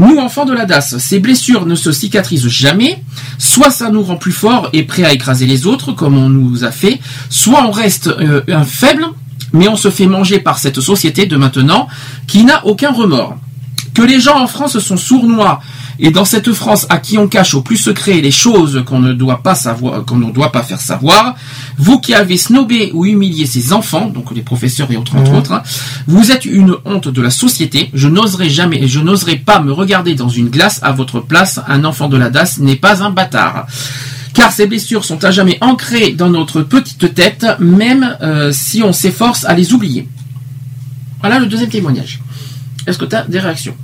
Nous, 0.00 0.16
enfants 0.16 0.46
de 0.46 0.54
la 0.54 0.64
DAS, 0.64 0.96
ces 0.96 1.18
blessures 1.18 1.66
ne 1.66 1.74
se 1.74 1.92
cicatrisent 1.92 2.48
jamais. 2.48 3.02
Soit 3.38 3.70
ça 3.70 3.90
nous 3.90 4.02
rend 4.02 4.16
plus 4.16 4.32
forts 4.32 4.70
et 4.72 4.84
prêts 4.84 5.04
à 5.04 5.12
écraser 5.12 5.44
les 5.44 5.66
autres, 5.66 5.92
comme 5.92 6.16
on 6.16 6.30
nous 6.30 6.64
a 6.64 6.70
fait, 6.70 7.00
soit 7.28 7.66
on 7.66 7.70
reste 7.70 8.06
euh, 8.06 8.42
un 8.48 8.64
faible, 8.64 9.04
mais 9.52 9.68
on 9.68 9.76
se 9.76 9.90
fait 9.90 10.06
manger 10.06 10.38
par 10.38 10.58
cette 10.58 10.80
société 10.80 11.26
de 11.26 11.36
maintenant 11.36 11.86
qui 12.26 12.44
n'a 12.44 12.64
aucun 12.64 12.92
remords. 12.92 13.36
Que 13.92 14.02
les 14.02 14.20
gens 14.20 14.40
en 14.40 14.46
France 14.46 14.78
sont 14.78 14.96
sournois 14.96 15.60
et 16.00 16.10
dans 16.10 16.24
cette 16.24 16.52
France 16.52 16.86
à 16.88 16.98
qui 16.98 17.18
on 17.18 17.28
cache 17.28 17.54
au 17.54 17.60
plus 17.60 17.76
secret 17.76 18.20
les 18.20 18.30
choses 18.30 18.82
qu'on 18.86 19.00
ne 19.00 19.12
doit 19.12 19.42
pas 19.42 19.54
savoir, 19.54 20.04
qu'on 20.04 20.16
ne 20.16 20.30
doit 20.30 20.50
pas 20.50 20.62
faire 20.62 20.80
savoir, 20.80 21.34
vous 21.76 22.00
qui 22.00 22.14
avez 22.14 22.38
snobé 22.38 22.90
ou 22.94 23.04
humilié 23.04 23.44
ces 23.44 23.72
enfants, 23.74 24.06
donc 24.06 24.34
les 24.34 24.40
professeurs 24.40 24.90
et 24.90 24.96
autres 24.96 25.16
entre 25.16 25.34
autres, 25.34 25.52
hein, 25.52 25.62
vous 26.06 26.32
êtes 26.32 26.46
une 26.46 26.74
honte 26.86 27.08
de 27.08 27.20
la 27.20 27.30
société. 27.30 27.90
Je 27.92 28.08
n'oserais 28.08 28.48
jamais, 28.48 28.88
je 28.88 28.98
n'oserais 28.98 29.36
pas 29.36 29.60
me 29.60 29.72
regarder 29.72 30.14
dans 30.14 30.30
une 30.30 30.48
glace 30.48 30.80
à 30.82 30.92
votre 30.92 31.20
place. 31.20 31.60
Un 31.68 31.84
enfant 31.84 32.08
de 32.08 32.16
la 32.16 32.30
DAS 32.30 32.58
n'est 32.58 32.76
pas 32.76 33.02
un 33.02 33.10
bâtard. 33.10 33.66
Car 34.32 34.52
ces 34.52 34.66
blessures 34.66 35.04
sont 35.04 35.22
à 35.24 35.30
jamais 35.30 35.58
ancrées 35.60 36.12
dans 36.12 36.30
notre 36.30 36.62
petite 36.62 37.14
tête, 37.14 37.46
même 37.58 38.16
euh, 38.22 38.52
si 38.52 38.82
on 38.82 38.92
s'efforce 38.92 39.44
à 39.44 39.54
les 39.54 39.74
oublier. 39.74 40.08
Voilà 41.20 41.38
le 41.38 41.46
deuxième 41.46 41.68
témoignage. 41.68 42.20
Est-ce 42.86 42.96
que 42.96 43.04
tu 43.04 43.16
as 43.16 43.24
des 43.24 43.40
réactions? 43.40 43.74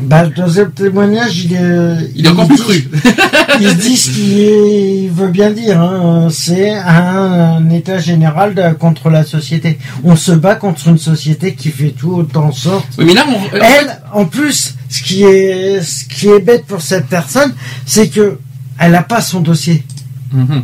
Bah, 0.00 0.24
le 0.24 0.30
deuxième 0.30 0.72
témoignage, 0.72 1.44
il 1.44 1.52
est. 1.52 2.10
Il 2.16 2.24
est 2.24 2.28
encore 2.30 2.48
plus 2.48 2.56
cru. 2.56 2.88
il 3.60 3.76
dit 3.76 3.96
ce 3.96 4.10
qu'il 4.10 5.10
veut 5.10 5.28
bien 5.28 5.50
dire. 5.50 5.80
hein. 5.80 6.28
C'est 6.30 6.70
un, 6.72 7.68
état 7.70 7.98
général 7.98 8.54
de- 8.54 8.72
contre 8.72 9.10
la 9.10 9.22
société. 9.22 9.78
On 10.02 10.16
se 10.16 10.32
bat 10.32 10.54
contre 10.54 10.88
une 10.88 10.96
société 10.98 11.54
qui 11.54 11.70
fait 11.70 11.90
tout 11.90 12.12
autant 12.14 12.46
en 12.46 12.52
sorte. 12.52 12.86
Oui, 12.98 13.04
mais 13.04 13.12
là, 13.14 13.26
on, 13.28 13.56
Elle, 13.58 14.00
en 14.14 14.24
plus, 14.24 14.74
ce 14.88 15.02
qui 15.02 15.24
est, 15.24 15.82
ce 15.82 16.06
qui 16.06 16.28
est 16.28 16.40
bête 16.40 16.64
pour 16.64 16.80
cette 16.80 17.06
personne, 17.08 17.52
c'est 17.84 18.08
que 18.08 18.38
elle 18.78 18.92
n'a 18.92 19.02
pas 19.02 19.20
son 19.20 19.40
dossier. 19.40 19.84
Mhm. 20.32 20.62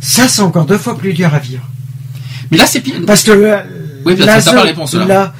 Ça, 0.00 0.28
c'est 0.28 0.42
encore 0.42 0.64
deux 0.64 0.78
fois 0.78 0.96
plus 0.96 1.12
dur 1.12 1.32
à 1.34 1.38
vivre. 1.38 1.62
Mais 2.50 2.56
là, 2.56 2.64
c'est 2.66 2.80
pire. 2.80 2.94
Parce 3.06 3.22
que 3.22 3.58
Oui, 4.06 4.16
la 4.16 4.26
pas 4.26 4.40
seule- 4.40 4.58
réponse, 4.60 4.94
là. 4.94 5.04
là, 5.06 5.34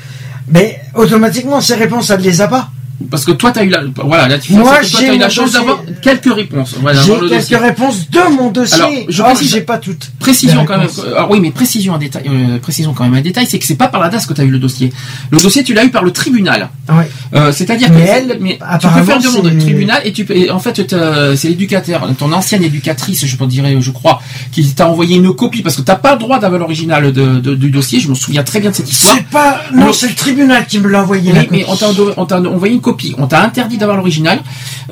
mais 0.49 0.81
automatiquement, 0.95 1.61
ces 1.61 1.75
réponses, 1.75 2.11
elle 2.11 2.21
ne 2.21 2.25
les 2.25 2.41
a 2.41 2.49
pas. 2.49 2.69
Parce 3.11 3.25
que 3.25 3.33
toi, 3.33 3.53
tu 3.53 3.59
as 3.59 3.65
eu 3.65 3.69
la, 3.69 3.81
voilà, 4.05 4.29
la 4.29 4.37
Moi, 4.51 4.81
j'ai 4.83 5.15
eu 5.15 5.19
la 5.19 5.29
chance 5.29 5.53
d'avoir 5.53 5.83
quelques 6.03 6.33
réponses. 6.33 6.75
Voilà, 6.81 7.01
J'ai 7.03 7.13
quelques 7.13 7.29
dossier. 7.29 7.57
réponses 7.57 8.09
de 8.11 8.21
mon 8.37 8.51
dossier. 8.51 8.77
Alors, 8.83 8.93
je 9.09 9.23
Or, 9.23 9.29
précise- 9.33 9.51
j'ai 9.51 9.61
pas 9.61 9.79
toutes. 9.79 10.11
Précision 10.19 10.65
quand 10.65 10.79
même. 10.79 10.89
Ah 11.17 11.27
oui, 11.31 11.41
mais 11.41 11.51
précision 11.51 11.95
un 11.95 11.99
détail. 11.99 12.23
euh, 12.29 12.59
précision 12.59 12.93
quand 12.95 13.05
même 13.05 13.15
un 13.15 13.21
détail, 13.21 13.47
c'est 13.47 13.59
que 13.59 13.67
c'est 13.67 13.75
pas 13.77 13.89
par 13.89 14.01
la 14.01 14.09
DAS 14.09 14.27
que 14.27 14.33
tu 14.35 14.41
as 14.41 14.45
eu 14.45 14.51
le 14.51 14.59
dossier. 14.59 14.93
Le 15.31 15.39
dossier, 15.41 15.63
tu 15.65 15.75
l'as 15.75 15.85
eu 15.85 15.91
par 15.91 16.03
le 16.05 16.11
tribunal. 16.13 16.71
Ouais. 16.89 17.09
Euh, 17.35 17.53
C'est-à-dire 17.53 17.89
que 17.89 17.99
elle, 17.99 18.39
mais 18.41 18.59
tu 18.81 18.89
peux 18.89 19.03
faire 19.05 19.17
une 19.17 19.23
demande 19.23 19.47
au 19.47 19.61
tribunal 19.61 20.01
et 20.05 20.13
tu 20.13 20.25
peux, 20.25 20.35
et 20.37 20.51
en 20.51 20.59
fait 20.59 20.95
c'est 21.37 21.49
l'éducateur, 21.49 22.09
ton 22.17 22.33
ancienne 22.33 22.63
éducatrice, 22.63 23.27
je 23.27 23.37
dire, 23.47 23.65
je 23.81 23.91
crois, 23.91 24.21
qui 24.53 24.65
t'a 24.75 24.89
envoyé 24.89 25.17
une 25.17 25.35
copie 25.35 25.63
parce 25.63 25.77
que 25.77 25.83
t'as 25.83 25.97
pas 25.97 26.13
le 26.15 26.19
droit 26.19 26.39
d'avoir 26.39 26.61
l'original 26.61 27.13
de- 27.13 27.41
de- 27.41 27.55
du 27.55 27.71
dossier. 27.71 28.01
Je 28.01 28.09
me 28.09 28.15
souviens 28.15 28.43
très 28.43 28.61
bien 28.61 28.71
de 28.71 28.77
cette 28.77 28.91
histoire. 28.91 29.15
C'est 29.17 29.27
pas, 29.27 29.61
non, 29.75 29.93
c'est 29.93 30.09
le 30.09 30.15
tribunal 30.15 30.67
qui 30.67 30.79
me 30.79 30.89
l'a 30.89 31.03
envoyé. 31.03 31.33
Oui, 31.33 31.49
mais 31.51 31.65
on 31.69 31.77
t'a 31.77 31.87
on 32.17 32.25
t'a 32.27 32.41
envoyé 32.41 32.75
une 32.75 32.81
copie. 32.81 32.94
On 33.19 33.27
t'a 33.27 33.43
interdit 33.43 33.79
d'avoir 33.79 33.97
l'original. 33.97 34.41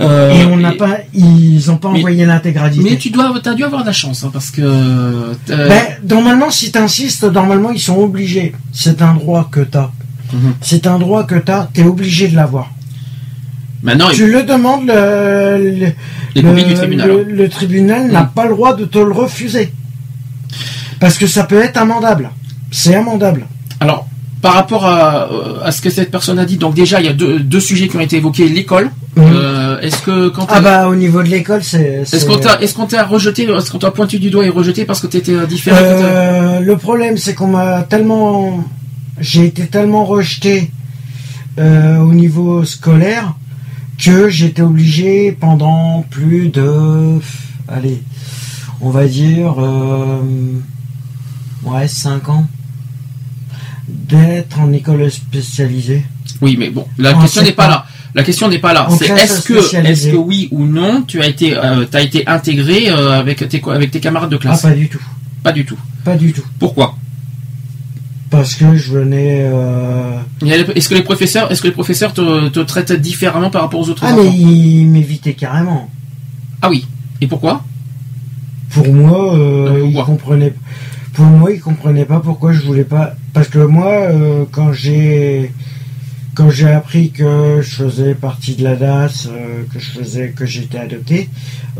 Euh, 0.00 0.30
Et 0.32 0.44
on 0.46 0.56
n'a 0.56 0.72
pas, 0.72 0.98
ils 1.14 1.70
ont 1.70 1.76
pas 1.76 1.90
mais- 1.90 1.98
envoyé 1.98 2.24
l'intégralité. 2.26 2.82
Mais 2.82 2.96
tu 2.96 3.10
dois, 3.10 3.32
t'as 3.42 3.54
dû 3.54 3.64
avoir 3.64 3.82
de 3.82 3.86
la 3.86 3.92
chance, 3.92 4.24
hein, 4.24 4.30
parce 4.32 4.50
que. 4.50 4.62
euh, 4.62 5.34
Ben, 5.48 5.82
normalement, 6.08 6.50
si 6.50 6.72
tu 6.72 6.78
insistes, 6.78 7.24
normalement, 7.24 7.70
ils 7.70 7.80
sont 7.80 7.96
obligés. 7.98 8.54
C'est 8.72 9.02
un 9.02 9.14
droit 9.14 9.48
que 9.50 9.60
tu 9.60 9.76
as. 9.78 9.90
Mhm. 10.32 10.54
C'est 10.60 10.86
un 10.86 10.98
droit 10.98 11.24
que 11.24 11.34
tu 11.36 11.50
as, 11.52 11.68
tu 11.74 11.80
es 11.82 11.84
obligé 11.84 12.28
de 12.28 12.36
l'avoir. 12.36 12.70
Maintenant, 13.82 14.08
Tu 14.12 14.30
le 14.30 14.44
demandes, 14.44 14.86
le, 14.86 15.58
le, 15.80 15.92
les 16.36 16.42
copies 16.42 16.64
du 16.64 16.74
tribunal. 16.74 17.08
le- 17.08 17.24
le 17.24 17.48
tribunal 17.48 18.10
n'a 18.12 18.22
Mhm. 18.22 18.28
pas 18.34 18.44
le 18.44 18.50
droit 18.50 18.74
de 18.76 18.84
te 18.84 18.98
le 18.98 19.12
refuser. 19.12 19.72
Parce 21.00 21.18
que 21.18 21.26
ça 21.26 21.44
peut 21.44 21.60
être 21.60 21.76
amendable. 21.78 22.30
C'est 22.70 22.94
amendable. 22.94 23.46
Alors, 23.80 24.06
par 24.42 24.54
rapport 24.54 24.84
à, 24.84 25.28
à 25.62 25.72
ce 25.72 25.80
que 25.80 25.88
cette 25.88 26.10
personne 26.10 26.38
a 26.38 26.44
dit, 26.44 26.56
donc 26.58 26.74
déjà, 26.74 27.00
il 27.00 27.06
y 27.06 27.08
a 27.08 27.12
deux, 27.12 27.38
deux 27.40 27.60
sujets 27.60 27.88
qui 27.88 27.96
ont 27.96 28.00
été 28.00 28.16
évoqués 28.16 28.48
l'école. 28.48 28.90
Mhm. 29.16 29.24
Euh, 29.24 29.62
euh, 29.72 29.80
est-ce 29.80 30.02
que 30.02 30.28
quand 30.28 30.46
Ah 30.48 30.60
bah 30.60 30.88
au 30.88 30.94
niveau 30.94 31.22
de 31.22 31.28
l'école, 31.28 31.62
c'est. 31.62 32.02
est-ce 32.12 32.26
qu'on 32.26 32.38
t'a 32.38 32.60
est-ce 32.60 32.74
qu'on 32.74 32.86
t'a 32.86 33.04
rejeté, 33.04 33.44
est-ce 33.44 33.70
qu'on 33.70 33.78
t'a 33.78 33.90
pointé 33.90 34.18
du 34.18 34.30
doigt 34.30 34.44
et 34.44 34.48
rejeté 34.48 34.84
parce 34.84 35.00
que 35.00 35.06
t'étais 35.06 35.32
euh, 35.34 35.46
différent 35.46 35.78
Euh, 35.80 36.60
le 36.60 36.76
problème, 36.76 37.16
c'est 37.16 37.34
qu'on 37.34 37.48
m'a 37.48 37.82
tellement, 37.82 38.64
j'ai 39.20 39.44
été 39.46 39.66
tellement 39.66 40.04
rejeté 40.04 40.70
euh, 41.58 41.98
au 41.98 42.12
niveau 42.12 42.64
scolaire 42.64 43.34
que 44.02 44.28
j'étais 44.28 44.62
obligé 44.62 45.32
pendant 45.32 46.04
plus 46.10 46.48
de, 46.48 47.18
allez, 47.68 48.02
on 48.80 48.90
va 48.90 49.06
dire, 49.06 49.54
euh, 49.58 50.20
ouais, 51.64 51.86
5 51.86 52.28
ans, 52.30 52.46
d'être 54.08 54.58
en 54.60 54.72
école 54.72 55.10
spécialisée. 55.10 56.04
Oui, 56.40 56.56
mais 56.58 56.70
bon, 56.70 56.86
la 56.98 57.14
question 57.14 57.42
n'est 57.42 57.52
pas 57.52 57.68
là. 57.68 57.84
La 58.14 58.22
question 58.22 58.48
n'est 58.48 58.58
pas 58.58 58.72
là. 58.74 58.86
C'est 58.98 59.08
est-ce 59.08 59.42
que, 59.42 59.54
est-ce 59.86 60.08
que 60.10 60.16
oui 60.16 60.48
ou 60.50 60.66
non, 60.66 61.02
tu 61.02 61.22
as 61.22 61.26
été, 61.28 61.56
euh, 61.56 61.86
été 61.98 62.26
intégré 62.28 62.90
euh, 62.90 63.18
avec 63.18 63.48
tes, 63.48 63.62
avec 63.70 63.90
tes 63.90 64.00
camarades 64.00 64.28
de 64.30 64.36
Ah, 64.36 64.38
classe 64.40 64.62
pas 64.62 64.72
du 64.72 64.88
tout, 64.88 65.00
Pas 65.42 65.52
du 65.52 65.64
tout. 65.64 65.78
pas 66.04 66.16
du 66.16 66.32
tout, 66.32 66.42
Pourquoi? 66.58 66.96
Parce 68.30 68.54
que 68.54 68.74
je 68.76 68.92
venais. 68.92 69.40
euh, 69.50 70.18
Est-ce 70.74 70.88
que 70.88 70.94
les 70.94 71.02
professeurs, 71.02 71.50
est-ce 71.52 71.60
que 71.62 71.68
les 71.68 71.72
professeurs 71.74 72.12
te, 72.14 72.48
te 72.48 72.60
traitent 72.60 72.92
différemment 72.92 73.50
par 73.50 73.62
rapport 73.62 73.80
aux 73.80 73.88
autres 73.90 74.04
Ah 74.06 74.12
enfants? 74.14 74.22
mais 74.24 74.30
ils 74.36 74.86
m'évitaient 74.86 75.34
carrément. 75.34 75.90
Ah 76.62 76.68
oui. 76.70 76.86
Et 77.20 77.26
pourquoi? 77.26 77.62
Pour 78.70 78.90
moi, 78.92 79.36
ils 79.84 80.02
comprenaient. 80.04 80.54
Pour 81.12 81.26
moi, 81.26 81.50
ils 81.52 81.60
comprenaient 81.60 82.06
pas 82.06 82.20
pourquoi 82.20 82.52
je 82.52 82.60
voulais 82.62 82.84
pas. 82.84 83.14
Parce 83.32 83.48
que 83.48 83.58
moi, 83.58 83.92
euh, 83.92 84.44
quand 84.52 84.72
j'ai 84.72 85.50
appris 86.70 87.10
que 87.10 87.60
je 87.62 87.74
faisais 87.76 88.14
partie 88.14 88.54
de 88.54 88.64
la 88.64 88.76
DAS, 88.76 89.28
euh, 89.28 89.64
que 89.72 90.26
que 90.26 90.46
j'étais 90.46 90.78
adopté, 90.78 91.28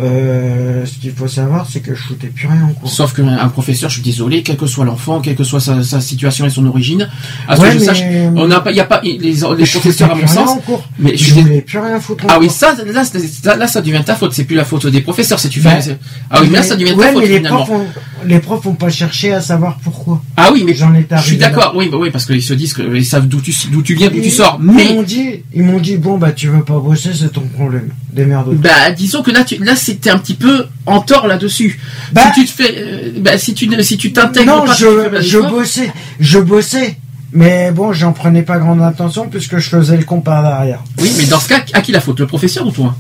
euh, 0.00 0.86
ce 0.86 0.98
qu'il 0.98 1.12
faut 1.12 1.28
savoir, 1.28 1.66
c'est 1.70 1.80
que 1.80 1.94
je 1.94 2.00
foutais 2.02 2.28
plus 2.28 2.46
rien 2.48 2.62
en 2.64 2.72
cours. 2.72 2.88
Sauf 2.90 3.12
qu'un 3.14 3.28
un 3.28 3.48
professeur, 3.48 3.90
je 3.90 3.94
suis 3.96 4.02
désolé, 4.02 4.42
quel 4.42 4.56
que 4.56 4.66
soit 4.66 4.84
l'enfant, 4.84 5.20
quelle 5.20 5.34
que 5.36 5.44
soit 5.44 5.60
sa, 5.60 5.82
sa 5.82 6.00
situation 6.00 6.46
et 6.46 6.50
son 6.50 6.66
origine, 6.66 7.08
à 7.48 7.56
ce 7.56 7.60
Ouais, 7.60 7.68
que 7.68 7.74
je 7.74 7.78
mais- 7.80 7.84
sache, 7.84 8.02
on 8.36 8.46
n'a 8.48 8.60
pas, 8.60 8.70
il 8.70 8.76
y 8.76 8.80
a 8.80 8.84
pas 8.84 9.00
les, 9.04 9.18
les 9.18 9.34
professeurs 9.66 10.10
à 10.10 10.14
mon 10.14 10.26
sens. 10.26 10.48
en 10.50 10.56
cours. 10.58 10.84
Mais 10.98 11.16
je 11.16 11.24
je 11.26 11.34
voulais 11.34 11.60
plus 11.62 11.78
rien 11.78 12.00
foutre 12.00 12.24
en 12.24 12.28
Ah 12.30 12.38
oui, 12.40 12.46
cours. 12.48 12.56
ça, 12.56 12.74
là, 12.74 13.02
là, 13.44 13.56
là, 13.56 13.66
ça 13.66 13.80
devient 13.82 14.02
ta 14.04 14.14
faute. 14.14 14.32
C'est 14.32 14.44
plus 14.44 14.56
la 14.56 14.64
faute 14.64 14.86
des 14.86 15.00
professeurs. 15.00 15.38
Si 15.38 15.48
tu 15.48 15.60
fais, 15.60 15.68
Bah, 15.68 15.94
ah 16.30 16.40
oui, 16.42 16.48
mais 16.50 16.56
là, 16.58 16.62
ça 16.62 16.76
devient 16.76 16.92
ouais, 16.92 17.06
ta 17.06 17.12
faute 17.12 17.22
mais 17.22 17.28
les 17.28 17.36
finalement. 17.36 17.64
profs, 17.64 17.70
ont, 17.76 17.86
les 18.26 18.38
profs 18.38 18.66
ont 18.66 18.74
pas 18.74 18.90
cherché 18.90 19.32
à 19.32 19.40
savoir 19.40 19.78
pourquoi. 19.82 20.22
Ah 20.36 20.50
oui, 20.52 20.62
mais 20.66 20.74
J'en 20.74 20.94
étais 20.94 21.16
je 21.18 21.22
suis 21.22 21.36
d'accord. 21.36 21.74
Oui, 21.76 21.88
bah 21.90 21.98
oui, 22.00 22.10
parce 22.10 22.24
qu'ils 22.26 22.42
se 22.42 22.54
disent 22.54 22.72
que 22.74 22.82
ils 22.96 23.04
savent 23.04 23.28
d'où 23.28 23.40
tu, 23.40 23.54
d'où 23.70 23.82
tu 23.82 23.94
viens, 23.94 24.08
d'où 24.08 24.20
tu 24.20 24.26
Ils- 24.28 24.30
sors. 24.32 24.58
Ils 24.60 24.66
Mais 24.66 24.84
m'ont 24.94 25.02
dit, 25.02 25.42
ils 25.54 25.62
m'ont 25.62 25.78
dit, 25.78 25.96
bon 25.96 26.18
bah 26.18 26.32
tu 26.32 26.48
veux 26.48 26.62
pas 26.64 26.78
bosser, 26.78 27.10
c'est 27.14 27.32
ton 27.32 27.42
problème. 27.42 27.90
Démerde-toi. 28.12 28.54
Bah, 28.58 28.90
disons 28.96 29.22
que 29.22 29.30
là, 29.30 29.42
tu, 29.44 29.56
là, 29.64 29.74
c'était 29.82 30.10
un 30.10 30.18
petit 30.18 30.34
peu 30.34 30.66
en 30.86 31.00
tort 31.00 31.26
là-dessus. 31.26 31.78
Bah- 32.12 32.32
si 32.34 32.40
tu 32.40 32.46
te 32.46 32.62
fais, 32.62 32.74
euh, 32.78 33.12
bah, 33.18 33.38
si 33.38 33.54
tu, 33.54 33.68
si 33.82 33.96
tu 33.96 34.12
t'intègres 34.12 34.56
Non, 34.56 34.64
pas, 34.64 34.74
tu 34.74 34.84
je, 35.20 35.38
bossais, 35.38 35.92
je 36.20 36.38
bossais. 36.38 36.96
Mais 37.32 37.72
bon, 37.72 37.92
j'en 37.92 38.12
prenais 38.12 38.42
pas 38.42 38.58
grande 38.58 38.82
attention 38.82 39.28
puisque 39.28 39.58
je 39.58 39.68
faisais 39.68 39.96
le 39.96 40.04
con 40.04 40.20
par 40.20 40.42
derrière. 40.42 40.82
Oui, 40.98 41.12
mais 41.16 41.24
dans 41.24 41.40
ce 41.40 41.48
cas, 41.48 41.60
à 41.72 41.80
qui 41.80 41.92
la 41.92 42.00
faute, 42.00 42.20
le 42.20 42.26
professeur 42.26 42.66
ou 42.66 42.70
toi? 42.70 42.94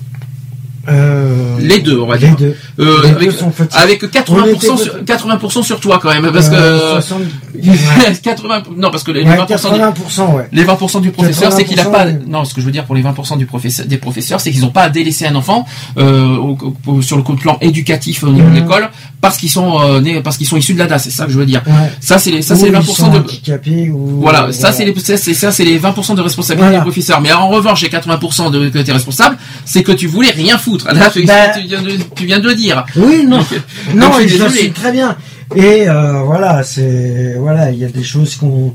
Euh, 0.88 1.56
Les 1.60 1.78
deux, 1.80 1.98
on 2.00 2.06
va 2.06 2.16
les 2.16 2.26
dire. 2.26 2.36
deux. 2.36 2.56
Euh, 2.80 3.02
Les 3.02 3.10
avec, 3.10 3.30
deux 3.30 3.36
sont 3.36 3.52
avec 3.72 4.02
80%, 4.02 4.24
On 4.30 4.44
était 4.46 4.66
sur, 4.82 4.96
80% 5.04 5.62
sur 5.62 5.80
toi 5.80 5.98
quand 6.02 6.08
même, 6.12 6.30
parce 6.32 6.48
Euh, 6.52 6.96
que 6.96 7.02
60 7.02 7.20
ouais. 7.54 8.12
80, 8.22 8.62
non, 8.76 8.90
parce 8.90 9.04
que 9.04 9.12
les 9.12 9.22
Ouais, 9.22 9.36
20%, 9.36 9.72
du- 9.74 9.80
80%, 9.80 10.34
ouais. 10.34 10.48
les 10.52 10.64
20% 10.64 11.00
du 11.00 11.10
professeur, 11.10 11.52
c'est 11.52 11.64
qu'il 11.64 11.78
a 11.78 11.84
80%, 11.84 11.90
pas. 11.92 12.06
Non, 12.26 12.44
ce 12.44 12.54
que 12.54 12.60
je 12.60 12.66
veux 12.66 12.72
dire 12.72 12.84
pour 12.84 12.94
les 12.94 13.02
20% 13.02 13.36
du 13.36 13.46
professeur, 13.46 13.86
des 13.86 13.96
professeurs, 13.98 14.40
c'est 14.40 14.50
qu'ils 14.50 14.62
n'ont 14.62 14.70
pas 14.70 14.82
à 14.82 14.88
délaisser 14.88 15.26
un 15.26 15.34
enfant 15.36 15.66
euh, 15.98 16.36
au- 16.36 16.58
au- 16.86 17.02
sur 17.02 17.16
le 17.16 17.22
plan 17.22 17.58
éducatif 17.60 18.24
au 18.24 18.30
niveau 18.30 18.48
de 18.48 18.54
l'école 18.54 18.90
parce 19.20 19.36
qu'ils 19.36 19.50
sont 19.50 19.80
euh, 19.80 20.00
nés, 20.00 20.20
parce 20.20 20.36
qu'ils 20.36 20.48
sont 20.48 20.56
issus 20.56 20.74
de 20.74 20.80
la 20.80 20.86
DAS. 20.86 20.98
C'est 21.04 21.10
ça 21.10 21.26
que 21.26 21.32
je 21.32 21.38
veux 21.38 21.46
dire. 21.46 21.62
Ça, 22.00 22.18
c'est 22.18 22.32
les, 22.32 22.42
ça, 22.42 22.56
c'est 22.56 22.70
les 22.70 22.78
ils 22.78 22.82
20% 22.84 22.94
sont 22.96 23.08
de. 23.08 23.18
handicapés 23.18 23.90
ou 23.90 24.20
Voilà, 24.20 24.50
ça 24.52 24.72
c'est 24.72 24.84
les 24.84 24.94
ça, 25.34 25.52
c'est 25.52 25.64
les 25.64 25.78
20% 25.78 26.14
de 26.16 26.20
responsabilité 26.20 26.66
Voilà. 26.68 26.78
des 26.78 26.82
professeurs. 26.82 27.20
Mais 27.20 27.32
en 27.32 27.48
revanche, 27.48 27.82
les 27.82 27.88
80% 27.88 28.50
de 28.50 28.68
que 28.68 28.78
es 28.78 28.92
responsable, 28.92 29.36
c'est 29.64 29.82
que 29.84 29.92
tu 29.92 30.06
voulais 30.08 30.30
rien 30.30 30.58
foutre. 30.58 30.71
Là, 30.92 31.10
tu, 31.10 31.24
Bah- 31.24 31.48
tu 31.54 31.66
viens 31.66 31.82
de, 31.82 31.90
tu 32.16 32.26
viens 32.26 32.38
de 32.40 32.48
le 32.48 32.54
dire. 32.54 32.84
Oui, 32.96 33.24
non, 33.26 33.38
Donc, 33.38 33.46
non, 33.94 34.08
donc, 34.10 34.14
je 34.18 34.24
et 34.24 34.28
suis 34.28 34.38
je 34.38 34.42
désolé. 34.44 34.60
suis 34.60 34.72
très 34.72 34.92
bien. 34.92 35.16
Et 35.54 35.88
euh, 35.88 36.22
voilà, 36.22 36.62
c'est 36.62 37.34
voilà, 37.38 37.70
il 37.70 37.78
y 37.78 37.84
a 37.84 37.88
des 37.88 38.02
choses 38.04 38.36
qu'on 38.36 38.74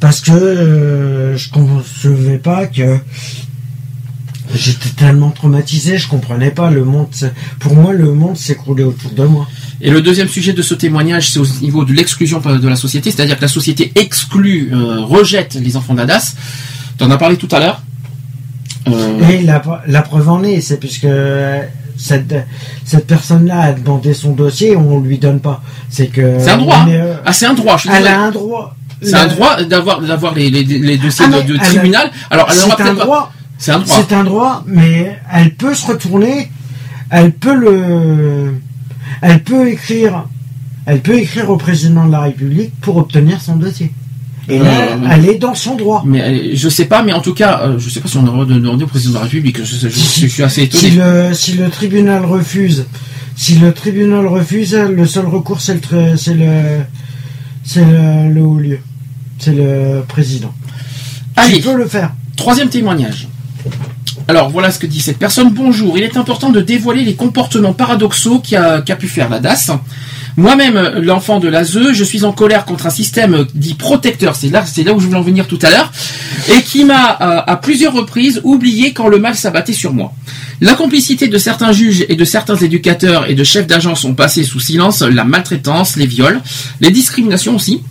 parce 0.00 0.20
que 0.20 0.32
euh, 0.32 1.36
je 1.36 1.48
concevais 1.50 2.38
pas 2.38 2.66
que 2.66 2.98
j'étais 4.54 4.90
tellement 4.90 5.30
traumatisé, 5.30 5.98
je 5.98 6.08
comprenais 6.08 6.50
pas 6.50 6.70
le 6.70 6.84
monde. 6.84 7.08
Pour 7.60 7.74
moi, 7.74 7.92
le 7.92 8.12
monde 8.12 8.36
s'écroulait 8.36 8.84
autour 8.84 9.10
de 9.12 9.24
moi. 9.24 9.48
Et 9.80 9.90
le 9.90 10.00
deuxième 10.02 10.28
sujet 10.28 10.52
de 10.52 10.62
ce 10.62 10.74
témoignage, 10.74 11.30
c'est 11.30 11.38
au 11.38 11.46
niveau 11.62 11.84
de 11.84 11.92
l'exclusion 11.92 12.40
de 12.40 12.68
la 12.68 12.76
société, 12.76 13.10
c'est-à-dire 13.10 13.36
que 13.36 13.42
la 13.42 13.48
société 13.48 13.92
exclut, 13.96 14.70
euh, 14.72 15.00
rejette 15.00 15.54
les 15.54 15.76
enfants 15.76 15.94
d'Adas. 15.94 16.34
Tu 16.98 17.04
en 17.04 17.10
as 17.10 17.16
parlé 17.18 17.36
tout 17.36 17.48
à 17.52 17.58
l'heure. 17.58 17.82
Et 19.30 19.42
la, 19.42 19.62
la 19.86 20.02
preuve 20.02 20.28
en 20.28 20.42
est, 20.42 20.60
c'est 20.60 20.78
puisque 20.78 21.06
cette, 21.96 22.34
cette 22.84 23.06
personne-là 23.06 23.60
a 23.60 23.72
demandé 23.72 24.12
son 24.14 24.32
dossier, 24.32 24.76
on 24.76 25.00
lui 25.00 25.18
donne 25.18 25.40
pas. 25.40 25.62
C'est 25.88 26.08
que 26.08 26.38
c'est 26.38 26.50
un 26.50 26.58
droit. 26.58 26.86
est, 26.88 27.00
euh, 27.00 27.14
Ah, 27.24 27.32
c'est 27.32 27.46
un 27.46 27.54
droit. 27.54 27.76
Je 27.78 27.88
elle 27.90 28.06
a 28.06 28.20
un 28.20 28.30
droit. 28.30 28.76
C'est 29.02 29.14
un 29.14 29.26
droit 29.26 29.62
d'avoir 29.62 30.00
d'avoir 30.00 30.34
les, 30.34 30.50
les, 30.50 30.64
les 30.64 30.98
dossiers 30.98 31.26
Ah, 31.28 31.40
de, 31.42 31.54
a- 31.56 31.58
tribunal. 31.64 32.10
Alors, 32.30 32.50
C'est 32.50 32.80
un 32.82 32.94
droit. 32.94 33.32
C'est 33.58 33.72
un 33.72 33.78
droit. 33.78 33.96
C'est 34.08 34.14
un 34.14 34.24
droit, 34.24 34.64
mais 34.66 35.16
elle 35.32 35.54
peut 35.54 35.74
se 35.74 35.86
retourner, 35.86 36.50
elle 37.10 37.32
peut 37.32 37.54
le, 37.54 38.54
elle 39.22 39.42
peut 39.42 39.68
écrire, 39.68 40.24
elle 40.86 41.00
peut 41.00 41.14
écrire 41.18 41.48
au 41.50 41.56
président 41.56 42.04
de 42.06 42.12
la 42.12 42.20
République 42.22 42.72
pour 42.80 42.96
obtenir 42.96 43.40
son 43.40 43.56
dossier. 43.56 43.92
Et 44.48 44.58
là, 44.58 44.64
Euh, 44.64 45.08
elle 45.10 45.26
est 45.28 45.38
dans 45.38 45.54
son 45.54 45.74
droit. 45.74 46.02
Mais 46.06 46.20
euh, 46.22 46.50
je 46.54 46.68
sais 46.68 46.84
pas, 46.84 47.02
mais 47.02 47.12
en 47.12 47.20
tout 47.20 47.34
cas, 47.34 47.60
euh, 47.62 47.78
je 47.78 47.88
sais 47.88 48.00
pas 48.00 48.08
si 48.08 48.16
on 48.18 48.20
a 48.20 48.24
le 48.24 48.30
droit 48.30 48.44
de 48.44 48.54
demander 48.54 48.84
au 48.84 48.86
président 48.86 49.12
de 49.14 49.18
la 49.18 49.22
République. 49.24 49.58
Je, 49.58 49.64
je- 49.64 49.88
je- 49.88 50.20
je 50.20 50.26
suis 50.26 50.42
assez 50.42 50.62
étonné. 50.64 50.82
Si 50.82 50.90
le, 50.96 51.34
si 51.34 51.52
le 51.54 51.70
tribunal 51.70 52.24
refuse, 52.24 52.86
si 53.36 53.54
le 53.56 53.72
tribunal 53.72 54.26
refuse, 54.26 54.74
le 54.74 55.06
seul 55.06 55.26
recours 55.26 55.60
c'est 55.60 55.74
le, 55.90 56.16
c'est 56.16 56.34
le, 56.34 56.80
c'est 57.64 57.84
le, 57.84 58.32
le 58.34 58.42
haut 58.42 58.58
lieu, 58.58 58.78
c'est 59.38 59.54
le 59.54 60.02
président. 60.06 60.52
Allez. 61.36 61.56
Tu 61.56 61.62
peux 61.62 61.76
le 61.76 61.86
faire. 61.86 62.12
Troisième 62.36 62.68
témoignage. 62.68 63.28
Alors 64.28 64.50
voilà 64.50 64.70
ce 64.70 64.78
que 64.78 64.86
dit 64.86 65.00
cette 65.00 65.18
personne. 65.18 65.50
Bonjour, 65.50 65.96
il 65.98 66.02
est 66.04 66.16
important 66.16 66.50
de 66.50 66.60
dévoiler 66.60 67.04
les 67.04 67.14
comportements 67.14 67.72
paradoxaux 67.72 68.40
qu'a 68.40 68.80
qu'a 68.82 68.96
pu 68.96 69.08
faire 69.08 69.28
la 69.28 69.40
DAS. 69.40 69.70
Moi-même, 70.36 70.98
l'enfant 71.00 71.38
de 71.38 71.46
l'ASE, 71.46 71.92
je 71.92 72.02
suis 72.02 72.24
en 72.24 72.32
colère 72.32 72.64
contre 72.64 72.86
un 72.86 72.90
système 72.90 73.46
dit 73.54 73.74
protecteur, 73.74 74.34
c'est 74.34 74.48
là, 74.48 74.64
c'est 74.66 74.82
là 74.82 74.92
où 74.92 74.98
je 74.98 75.06
voulais 75.06 75.18
en 75.18 75.22
venir 75.22 75.46
tout 75.46 75.60
à 75.62 75.70
l'heure, 75.70 75.92
et 76.48 76.62
qui 76.62 76.84
m'a 76.84 77.18
euh, 77.20 77.40
à 77.46 77.56
plusieurs 77.56 77.92
reprises 77.92 78.40
oublié 78.42 78.92
quand 78.92 79.06
le 79.06 79.18
mal 79.18 79.36
s'abattait 79.36 79.72
sur 79.72 79.92
moi. 79.92 80.12
La 80.60 80.74
complicité 80.74 81.28
de 81.28 81.38
certains 81.38 81.70
juges 81.70 82.04
et 82.08 82.16
de 82.16 82.24
certains 82.24 82.56
éducateurs 82.56 83.30
et 83.30 83.34
de 83.34 83.44
chefs 83.44 83.68
d'agence 83.68 84.04
ont 84.04 84.14
passé 84.14 84.42
sous 84.42 84.60
silence 84.60 85.02
la 85.02 85.24
maltraitance, 85.24 85.96
les 85.96 86.06
viols, 86.06 86.40
les 86.80 86.90
discriminations 86.90 87.54
aussi. 87.54 87.82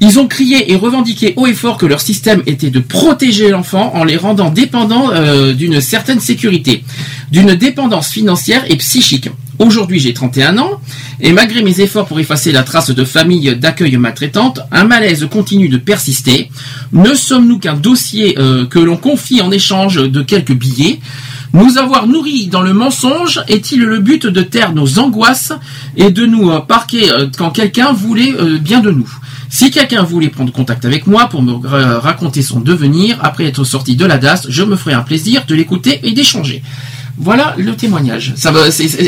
Ils 0.00 0.18
ont 0.18 0.26
crié 0.26 0.72
et 0.72 0.76
revendiqué 0.76 1.34
haut 1.36 1.46
et 1.46 1.54
fort 1.54 1.76
que 1.76 1.86
leur 1.86 2.00
système 2.00 2.42
était 2.46 2.70
de 2.70 2.80
protéger 2.80 3.50
l'enfant 3.50 3.92
en 3.94 4.04
les 4.04 4.16
rendant 4.16 4.50
dépendants 4.50 5.10
euh, 5.12 5.52
d'une 5.52 5.80
certaine 5.80 6.20
sécurité, 6.20 6.82
d'une 7.30 7.54
dépendance 7.54 8.10
financière 8.10 8.64
et 8.68 8.76
psychique. 8.76 9.28
Aujourd'hui, 9.58 10.00
j'ai 10.00 10.12
31 10.12 10.58
ans, 10.58 10.80
et 11.20 11.32
malgré 11.32 11.62
mes 11.62 11.80
efforts 11.80 12.06
pour 12.06 12.18
effacer 12.18 12.50
la 12.50 12.64
trace 12.64 12.90
de 12.90 13.04
famille 13.04 13.54
d'accueil 13.56 13.96
maltraitante, 13.96 14.60
un 14.72 14.84
malaise 14.84 15.26
continue 15.30 15.68
de 15.68 15.76
persister. 15.76 16.50
Ne 16.92 17.14
sommes-nous 17.14 17.58
qu'un 17.60 17.74
dossier 17.74 18.36
euh, 18.38 18.66
que 18.66 18.80
l'on 18.80 18.96
confie 18.96 19.40
en 19.40 19.50
échange 19.52 19.96
de 19.96 20.22
quelques 20.22 20.54
billets? 20.54 20.98
Nous 21.52 21.78
avoir 21.78 22.08
nourris 22.08 22.48
dans 22.48 22.62
le 22.62 22.72
mensonge 22.72 23.40
est-il 23.46 23.80
le 23.82 24.00
but 24.00 24.26
de 24.26 24.42
taire 24.42 24.72
nos 24.74 24.98
angoisses 24.98 25.52
et 25.96 26.10
de 26.10 26.26
nous 26.26 26.50
euh, 26.50 26.58
parquer 26.58 27.12
euh, 27.12 27.28
quand 27.38 27.50
quelqu'un 27.50 27.92
voulait 27.92 28.34
bien 28.60 28.80
de 28.80 28.90
nous? 28.90 29.08
Si 29.50 29.70
quelqu'un 29.70 30.02
voulait 30.02 30.30
prendre 30.30 30.52
contact 30.52 30.84
avec 30.84 31.06
moi 31.06 31.28
pour 31.28 31.42
me 31.42 31.52
ra- 31.52 32.00
raconter 32.00 32.42
son 32.42 32.58
devenir 32.58 33.18
après 33.22 33.44
être 33.44 33.62
sorti 33.62 33.94
de 33.94 34.04
la 34.04 34.18
DAS, 34.18 34.46
je 34.48 34.64
me 34.64 34.74
ferai 34.74 34.94
un 34.94 35.02
plaisir 35.02 35.44
de 35.46 35.54
l'écouter 35.54 36.00
et 36.02 36.10
d'échanger. 36.10 36.60
Voilà 37.16 37.54
le 37.56 37.76
témoignage. 37.76 38.32
Ça 38.36 38.52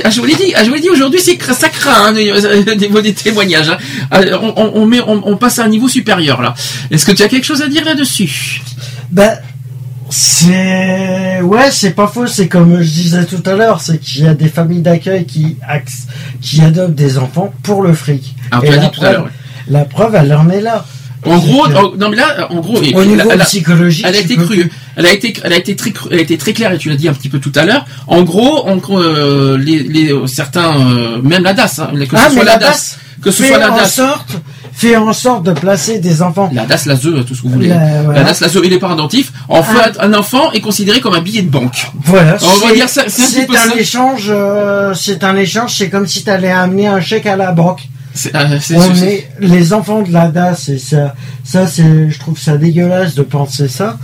ah, 0.04 0.10
je 0.10 0.20
vous 0.20 0.26
l'ai 0.26 0.36
dit, 0.36 0.52
ah, 0.54 0.62
je 0.62 0.68
vous 0.68 0.74
l'ai 0.74 0.80
dit 0.80 0.90
aujourd'hui, 0.90 1.20
c'est 1.20 1.36
ça 1.52 1.68
craint 1.68 2.06
hein, 2.06 2.14
au 2.14 2.74
niveau 2.76 3.00
des 3.00 3.12
témoignages. 3.12 3.68
hein. 3.68 3.78
Ah, 4.12 4.20
On, 4.40 4.52
on- 4.56 4.72
on 4.82 4.86
met, 4.86 5.00
on, 5.00 5.20
on 5.26 5.36
passe 5.36 5.58
à 5.58 5.64
un 5.64 5.68
niveau 5.68 5.88
supérieur 5.88 6.40
là. 6.40 6.54
Est-ce 6.90 7.04
que 7.04 7.12
tu 7.12 7.22
as 7.24 7.28
quelque 7.28 7.44
chose 7.44 7.62
à 7.62 7.68
dire 7.68 7.84
là-dessus? 7.84 8.62
Ben, 9.10 9.38
c'est 10.08 11.40
ouais, 11.42 11.70
c'est 11.72 11.90
pas 11.90 12.06
faux. 12.06 12.26
C'est 12.26 12.48
comme 12.48 12.80
je 12.80 12.88
disais 12.88 13.24
tout 13.24 13.42
à 13.44 13.54
l'heure, 13.54 13.80
c'est 13.80 13.98
qu'il 13.98 14.24
y 14.24 14.28
a 14.28 14.34
des 14.34 14.48
familles 14.48 14.82
d'accueil 14.82 15.24
qui 15.26 15.56
qui 16.40 16.60
adoptent 16.60 16.94
des 16.94 17.18
enfants 17.18 17.52
pour 17.62 17.82
le 17.82 17.92
fric. 17.92 18.34
Alors 18.50 18.64
Et 18.64 18.70
la 18.70 18.78
dit 18.78 18.90
tout 18.92 19.04
à 19.04 19.12
l'heure. 19.12 19.22
preuve- 19.22 19.32
La 19.68 19.84
preuve, 19.84 20.14
elle 20.14 20.32
en 20.34 20.48
est 20.48 20.60
là. 20.60 20.84
En 21.26 21.38
gros, 21.38 21.66
en- 21.66 21.96
non 21.96 22.08
mais 22.10 22.16
là, 22.16 22.48
en 22.50 22.56
gros, 22.60 22.76
Au 22.78 22.80
niveau 22.82 23.00
elle, 23.02 23.28
elle 23.32 23.40
a- 23.40 23.44
psychologique, 23.44 24.04
elle 24.08 24.16
a 24.16 24.18
été 24.20 24.36
crue, 24.36 24.70
elle 24.96 25.06
a 25.06 25.12
été, 25.12 25.34
elle 25.42 25.52
a 25.52 25.56
été 25.56 25.76
très, 25.76 25.92
elle 26.10 26.18
a 26.18 26.22
été 26.22 26.38
très 26.38 26.52
claire 26.52 26.72
et 26.72 26.78
tu 26.78 26.88
l'as 26.88 26.96
dit 26.96 27.08
un 27.08 27.14
petit 27.14 27.28
peu 27.28 27.38
tout 27.38 27.52
à 27.54 27.64
l'heure. 27.64 27.84
En 28.06 28.22
gros, 28.22 28.66
euh, 28.68 29.58
les, 29.58 29.80
les 29.80 30.12
certains, 30.26 30.74
euh, 30.78 31.20
même 31.22 31.42
la 31.42 31.52
DAS, 31.54 31.78
hein, 31.80 31.90
que 31.94 32.16
ce 32.16 32.22
Ah, 32.24 32.30
soit 32.30 32.44
la 32.44 32.52
la 32.52 32.58
DAS, 32.58 32.66
DAS 32.70 32.98
que 33.22 33.30
ce 33.30 33.42
fait 33.42 33.48
soit 33.48 33.58
la 33.58 33.72
en 33.72 33.76
DAS, 33.76 33.92
sorte, 33.94 34.30
fait 34.72 34.96
en 34.96 35.12
sorte 35.12 35.42
de 35.44 35.52
placer 35.52 35.98
des 35.98 36.20
enfants. 36.22 36.50
la 36.52 36.66
DAS, 36.66 36.84
la 36.86 36.96
ZE, 36.96 37.24
tout 37.26 37.34
ce 37.34 37.42
que 37.42 37.46
vous 37.48 37.54
voulez. 37.54 37.68
La- 37.68 38.02
voilà. 38.04 38.20
La 38.20 38.24
DAS, 38.26 38.40
la 38.40 38.48
ZE 38.48 38.58
et 38.64 38.68
les 38.68 38.78
parents. 38.78 38.96
En 39.48 39.62
fait, 39.62 39.96
un 40.00 40.12
enfant 40.14 40.52
est 40.52 40.60
considéré 40.60 41.00
comme 41.00 41.14
un 41.14 41.20
billet 41.20 41.42
de 41.42 41.50
banque. 41.50 41.86
Voilà. 42.04 42.36
On 42.42 42.46
va 42.58 42.68
c'est- 42.68 42.74
dire 42.74 42.88
ça, 42.88 43.02
c'est 43.08 43.48
un 43.56 43.70
échange. 43.76 44.26
euh, 44.28 44.92
c'est 44.94 45.24
un 45.24 45.36
échange. 45.36 45.74
C'est 45.76 45.88
comme 45.88 46.06
si 46.06 46.22
tu 46.24 46.30
allais 46.30 46.50
amener 46.50 46.86
un 46.86 47.00
chèque 47.00 47.26
à 47.26 47.36
la 47.36 47.52
banque. 47.52 47.80
Euh, 48.34 48.58
On 48.76 48.94
est 49.02 49.28
les 49.40 49.72
enfants 49.72 50.02
de 50.02 50.12
la 50.12 50.28
DAS 50.28 50.68
et 50.68 50.78
ça, 50.78 51.14
ça 51.44 51.66
c'est, 51.66 52.10
je 52.10 52.18
trouve 52.18 52.38
ça 52.38 52.56
dégueulasse 52.56 53.14
de 53.14 53.22
penser 53.22 53.68
ça. 53.68 53.98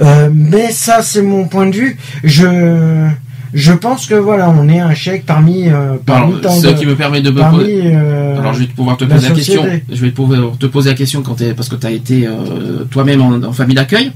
Euh, 0.00 0.30
mais 0.32 0.70
ça 0.72 1.02
c'est 1.02 1.22
mon 1.22 1.46
point 1.48 1.66
de 1.66 1.76
vue. 1.76 1.98
Je, 2.24 3.08
je 3.52 3.72
pense 3.72 4.06
que 4.06 4.14
voilà, 4.14 4.48
on 4.50 4.68
est 4.68 4.78
un 4.80 4.94
chèque 4.94 5.26
parmi, 5.26 5.68
euh, 5.68 5.96
parmi 6.06 6.32
Alors, 6.32 6.40
tant 6.40 6.50
ce 6.52 6.68
de- 6.68 6.72
qui 6.72 6.86
me 6.86 6.94
permet 6.96 7.20
de 7.20 7.30
me 7.30 7.40
parmi, 7.40 7.58
poser. 7.58 7.82
euh, 7.94 8.38
Alors 8.38 8.54
je 8.54 8.60
vais 8.60 8.66
pouvoir 8.66 8.96
te 8.96 9.04
poser 9.04 9.28
la 9.28 9.34
question. 9.34 9.62
Je 9.90 10.00
vais 10.00 10.10
pouvoir 10.10 10.56
te 10.58 10.66
poser 10.66 10.90
la 10.90 10.96
question 10.96 11.22
quand 11.22 11.36
parce 11.56 11.68
que 11.68 11.76
tu 11.76 11.86
as 11.86 11.90
été 11.90 12.26
euh, 12.26 12.84
toi-même 12.90 13.20
en, 13.20 13.42
en 13.42 13.52
famille 13.52 13.74
d'accueil. 13.76 14.12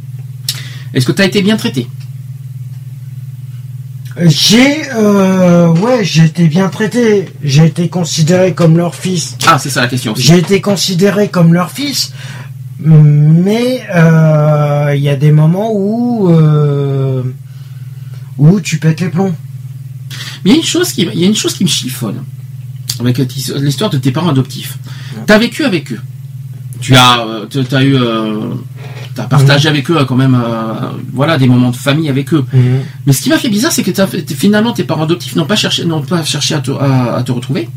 Est-ce 0.95 1.05
que 1.07 1.13
tu 1.13 1.23
as 1.23 1.27
été 1.27 1.43
bien 1.43 1.57
traité? 1.57 1.89
J'ai, 4.21 4.89
euh, 4.95 5.69
ouais, 5.69 6.05
j'ai 6.05 6.25
été 6.25 6.47
bien 6.47 6.69
traité. 6.69 7.27
J'ai 7.43 7.67
été 7.67 7.89
considéré 7.89 8.55
comme 8.55 8.77
leur 8.77 8.95
fils. 8.95 9.37
Ah, 9.47 9.59
c'est 9.59 9.71
ça 9.71 9.81
la 9.81 9.89
question. 9.89 10.13
aussi. 10.13 10.23
J'ai 10.23 10.39
été 10.39 10.61
considéré 10.61 11.29
comme 11.29 11.53
leur 11.53 11.71
fils, 11.71 12.13
mais 12.79 13.83
euh, 13.93 14.93
il 14.95 15.03
y 15.03 15.09
a 15.09 15.17
des 15.17 15.33
moments 15.33 15.73
où 15.73 16.31
euh, 16.31 17.23
où 18.39 18.61
tu 18.61 18.79
pètes 18.79 19.01
les 19.01 19.09
plombs. 19.09 19.35
Mais 20.45 20.51
il 20.51 20.53
y 20.53 20.55
a 20.55 20.59
une 20.59 20.67
chose 20.67 20.93
qui, 20.93 21.03
il 21.03 21.21
y 21.21 21.25
a 21.25 21.29
une 21.29 21.35
chose 21.35 21.55
qui 21.55 21.65
me 21.65 21.69
chiffonne 21.69 22.23
avec 23.01 23.19
l'histoire 23.19 23.91
de 23.91 23.99
tes 23.99 24.13
parents 24.13 24.29
adoptifs. 24.29 24.79
Tu 25.27 25.33
as 25.33 25.39
vécu 25.39 25.65
avec 25.65 25.93
eux. 25.93 26.01
Tu 26.81 26.95
as, 26.95 27.27
tu 27.51 27.59
as 27.75 27.83
eu, 27.83 27.97
t'as 29.15 29.25
partagé 29.25 29.69
avec 29.69 29.91
eux 29.91 30.05
quand 30.09 30.17
même, 30.17 30.35
euh, 30.35 30.91
voilà, 31.13 31.39
des 31.39 31.47
moments 31.47 31.71
de 31.71 31.77
famille 31.77 32.09
avec 32.09 32.33
eux. 32.35 32.45
Mais 33.07 33.13
ce 33.13 33.21
qui 33.23 33.29
m'a 33.31 33.39
fait 33.39 33.49
bizarre, 33.49 33.73
c'est 33.73 33.83
que 33.83 33.93
finalement 34.35 34.73
tes 34.73 34.85
parents 34.85 35.05
adoptifs 35.05 35.37
n'ont 35.37 35.47
pas 35.47 35.57
cherché, 35.57 35.85
n'ont 35.85 36.03
pas 36.03 36.25
cherché 36.25 36.55
à 36.55 36.61
te, 36.61 36.71
à, 36.73 37.17
à 37.17 37.23
te 37.23 37.33
retrouver. 37.33 37.69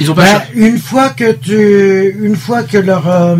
Ils 0.00 0.10
ont 0.10 0.14
pas 0.14 0.22
Bah, 0.22 0.28
cherché. 0.40 0.52
une 0.68 0.78
fois 0.78 1.10
que 1.10 1.32
tu, 1.32 2.16
une 2.26 2.36
fois 2.36 2.62
que 2.64 2.78
leur 2.78 3.06
euh, 3.08 3.36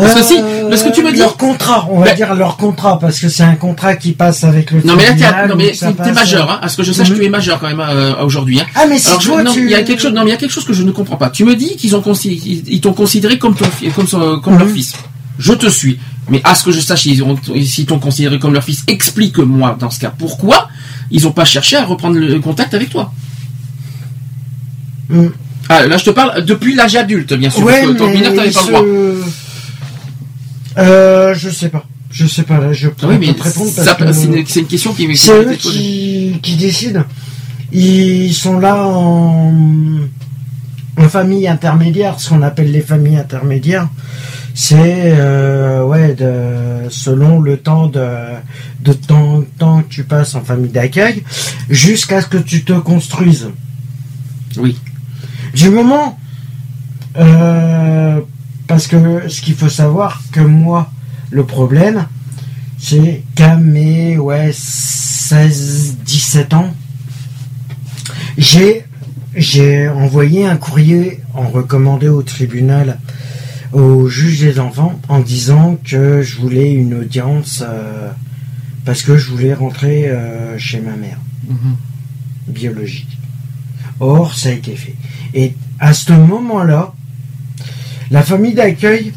Parce 0.00 0.14
que 0.14 0.22
si, 0.22 0.36
euh, 0.38 0.68
parce 0.68 0.82
que 0.82 0.90
tu 0.94 1.02
me 1.02 1.12
dis- 1.12 1.18
leur 1.18 1.36
contrat, 1.36 1.86
on 1.90 2.00
va 2.00 2.06
Bah- 2.06 2.14
dire 2.14 2.34
leur 2.34 2.56
contrat, 2.56 2.98
parce 2.98 3.18
que 3.20 3.28
c'est 3.28 3.42
un 3.42 3.54
contrat 3.56 3.96
qui 3.96 4.12
passe 4.12 4.44
avec 4.44 4.70
le 4.70 4.82
Non 4.82 4.94
mais 4.96 5.04
là 5.06 5.12
t'es, 5.14 5.48
non 5.48 5.56
mais 5.56 5.72
majeur, 6.12 6.50
hein. 6.50 6.58
À 6.62 6.68
ce 6.68 6.76
que 6.76 6.82
je 6.82 6.92
sache, 6.92 7.10
Mhm. 7.10 7.16
tu 7.16 7.24
es 7.24 7.28
majeur 7.28 7.58
quand 7.60 7.68
même 7.68 7.80
euh, 7.80 8.14
aujourd'hui. 8.24 8.60
Hein. 8.60 8.66
Ah 8.74 8.86
mais 8.88 8.98
si 8.98 9.08
Alors, 9.08 9.20
je- 9.20 9.30
non, 9.30 9.52
tu, 9.52 9.68
y 9.70 9.74
a 9.74 9.82
quelque 9.82 10.00
chose, 10.02 10.12
non, 10.12 10.22
mais 10.22 10.28
il 10.30 10.32
y 10.32 10.36
a 10.36 10.38
quelque 10.38 10.52
chose 10.52 10.64
que 10.64 10.72
je 10.72 10.82
ne 10.82 10.90
comprends 10.92 11.16
pas. 11.16 11.30
Tu 11.30 11.44
me 11.44 11.54
dis 11.54 11.76
qu'ils 11.76 11.94
ont 11.96 12.02
ils 12.24 12.62
ils 12.68 12.80
t'ont 12.80 12.92
considéré 12.92 13.38
comme 13.38 13.54
ton, 13.54 13.66
comme, 13.94 14.06
son- 14.06 14.40
comme 14.40 14.58
leur 14.58 14.66
Mhm. 14.68 14.74
fils. 14.74 14.92
Je 15.38 15.52
te 15.52 15.68
suis. 15.68 15.98
Mais 16.30 16.40
à 16.44 16.54
ce 16.54 16.64
que 16.64 16.72
je 16.72 16.80
sache, 16.80 17.06
ils 17.06 17.22
ont, 17.22 17.36
s'ils 17.64 17.86
t'ont 17.86 17.98
considéré 17.98 18.38
comme 18.38 18.52
leur 18.52 18.62
fils, 18.64 18.82
explique-moi 18.88 19.76
dans 19.80 19.90
ce 19.90 19.98
cas 19.98 20.12
pourquoi 20.16 20.68
ils 21.10 21.22
n'ont 21.22 21.32
pas 21.32 21.44
cherché 21.46 21.76
à 21.76 21.84
reprendre 21.84 22.18
le 22.18 22.38
contact 22.40 22.74
avec 22.74 22.90
toi. 22.90 23.12
Mhm. 25.08 25.32
Ah, 25.70 25.86
là, 25.86 25.96
je 25.98 26.04
te 26.04 26.10
parle 26.10 26.44
depuis 26.44 26.74
l'âge 26.74 26.96
adulte, 26.96 27.32
bien 27.34 27.50
sûr. 27.50 27.62
Ouais, 27.64 27.80
parce 27.82 27.92
que 27.92 27.98
ton 27.98 28.06
mais 28.08 28.14
mineur, 28.14 28.34
t'avais 28.34 28.48
ils 28.48 28.54
pas 28.54 28.60
le 28.62 28.66
droit. 28.68 28.82
Euh, 30.78 31.34
je 31.34 31.50
sais 31.50 31.68
pas. 31.68 31.84
Je 32.10 32.26
sais 32.26 32.42
pas, 32.44 32.58
là, 32.58 32.72
je 32.72 32.88
pourrais 32.88 33.16
oui, 33.18 33.26
pas 33.28 33.34
te 33.34 33.42
répondre 33.42 33.70
ça- 33.70 33.94
parce 33.94 33.98
que 33.98 34.12
c'est 34.46 34.60
une, 34.60 34.66
question 34.66 34.94
qui, 34.94 35.14
c'est 35.16 35.32
eux 35.44 35.54
qui, 35.54 36.38
qui 36.42 36.56
décident. 36.56 37.04
Ils 37.70 38.32
sont 38.32 38.58
là 38.58 38.86
en, 38.86 39.52
en 40.96 41.08
famille 41.08 41.46
intermédiaire, 41.46 42.18
ce 42.18 42.30
qu'on 42.30 42.40
appelle 42.40 42.72
les 42.72 42.80
familles 42.80 43.18
intermédiaires. 43.18 43.88
C'est, 44.54 44.76
euh, 45.16 45.84
ouais, 45.84 46.14
de, 46.14 46.88
selon 46.88 47.40
le 47.40 47.58
temps 47.58 47.86
de, 47.88 48.06
de 48.80 48.92
temps, 48.94 49.44
temps 49.58 49.82
que 49.82 49.88
tu 49.88 50.04
passes 50.04 50.34
en 50.34 50.42
famille 50.42 50.70
d'accueil, 50.70 51.22
jusqu'à 51.68 52.22
ce 52.22 52.26
que 52.26 52.38
tu 52.38 52.64
te 52.64 52.72
construises. 52.72 53.50
Oui. 54.56 54.76
Du 55.54 55.68
moment, 55.70 56.18
euh, 57.18 58.20
parce 58.68 58.86
que 58.86 59.28
ce 59.28 59.40
qu'il 59.40 59.54
faut 59.54 59.68
savoir, 59.68 60.22
que 60.30 60.40
moi, 60.40 60.92
le 61.30 61.44
problème, 61.44 62.06
c'est 62.78 63.22
qu'à 63.34 63.56
mes 63.56 64.16
ouais, 64.18 64.50
16, 64.52 65.96
17 66.04 66.54
ans, 66.54 66.72
j'ai, 68.36 68.84
j'ai 69.34 69.88
envoyé 69.88 70.46
un 70.46 70.56
courrier 70.56 71.20
en 71.34 71.48
recommandé 71.48 72.08
au 72.08 72.22
tribunal 72.22 73.00
au 73.72 74.08
juge 74.08 74.40
des 74.40 74.60
enfants 74.60 74.98
en 75.08 75.18
disant 75.20 75.76
que 75.84 76.22
je 76.22 76.36
voulais 76.38 76.72
une 76.72 76.94
audience 76.94 77.62
euh, 77.66 78.10
parce 78.84 79.02
que 79.02 79.18
je 79.18 79.30
voulais 79.30 79.52
rentrer 79.52 80.08
euh, 80.08 80.56
chez 80.58 80.80
ma 80.80 80.94
mère 80.96 81.18
Mhm. 81.48 81.76
biologique. 82.48 83.18
Or, 84.00 84.34
ça 84.34 84.50
a 84.50 84.52
été 84.52 84.76
fait. 84.76 84.94
Et 85.34 85.54
à 85.78 85.92
ce 85.94 86.12
moment-là, 86.12 86.92
la 88.10 88.22
famille 88.22 88.54
d'accueil 88.54 89.12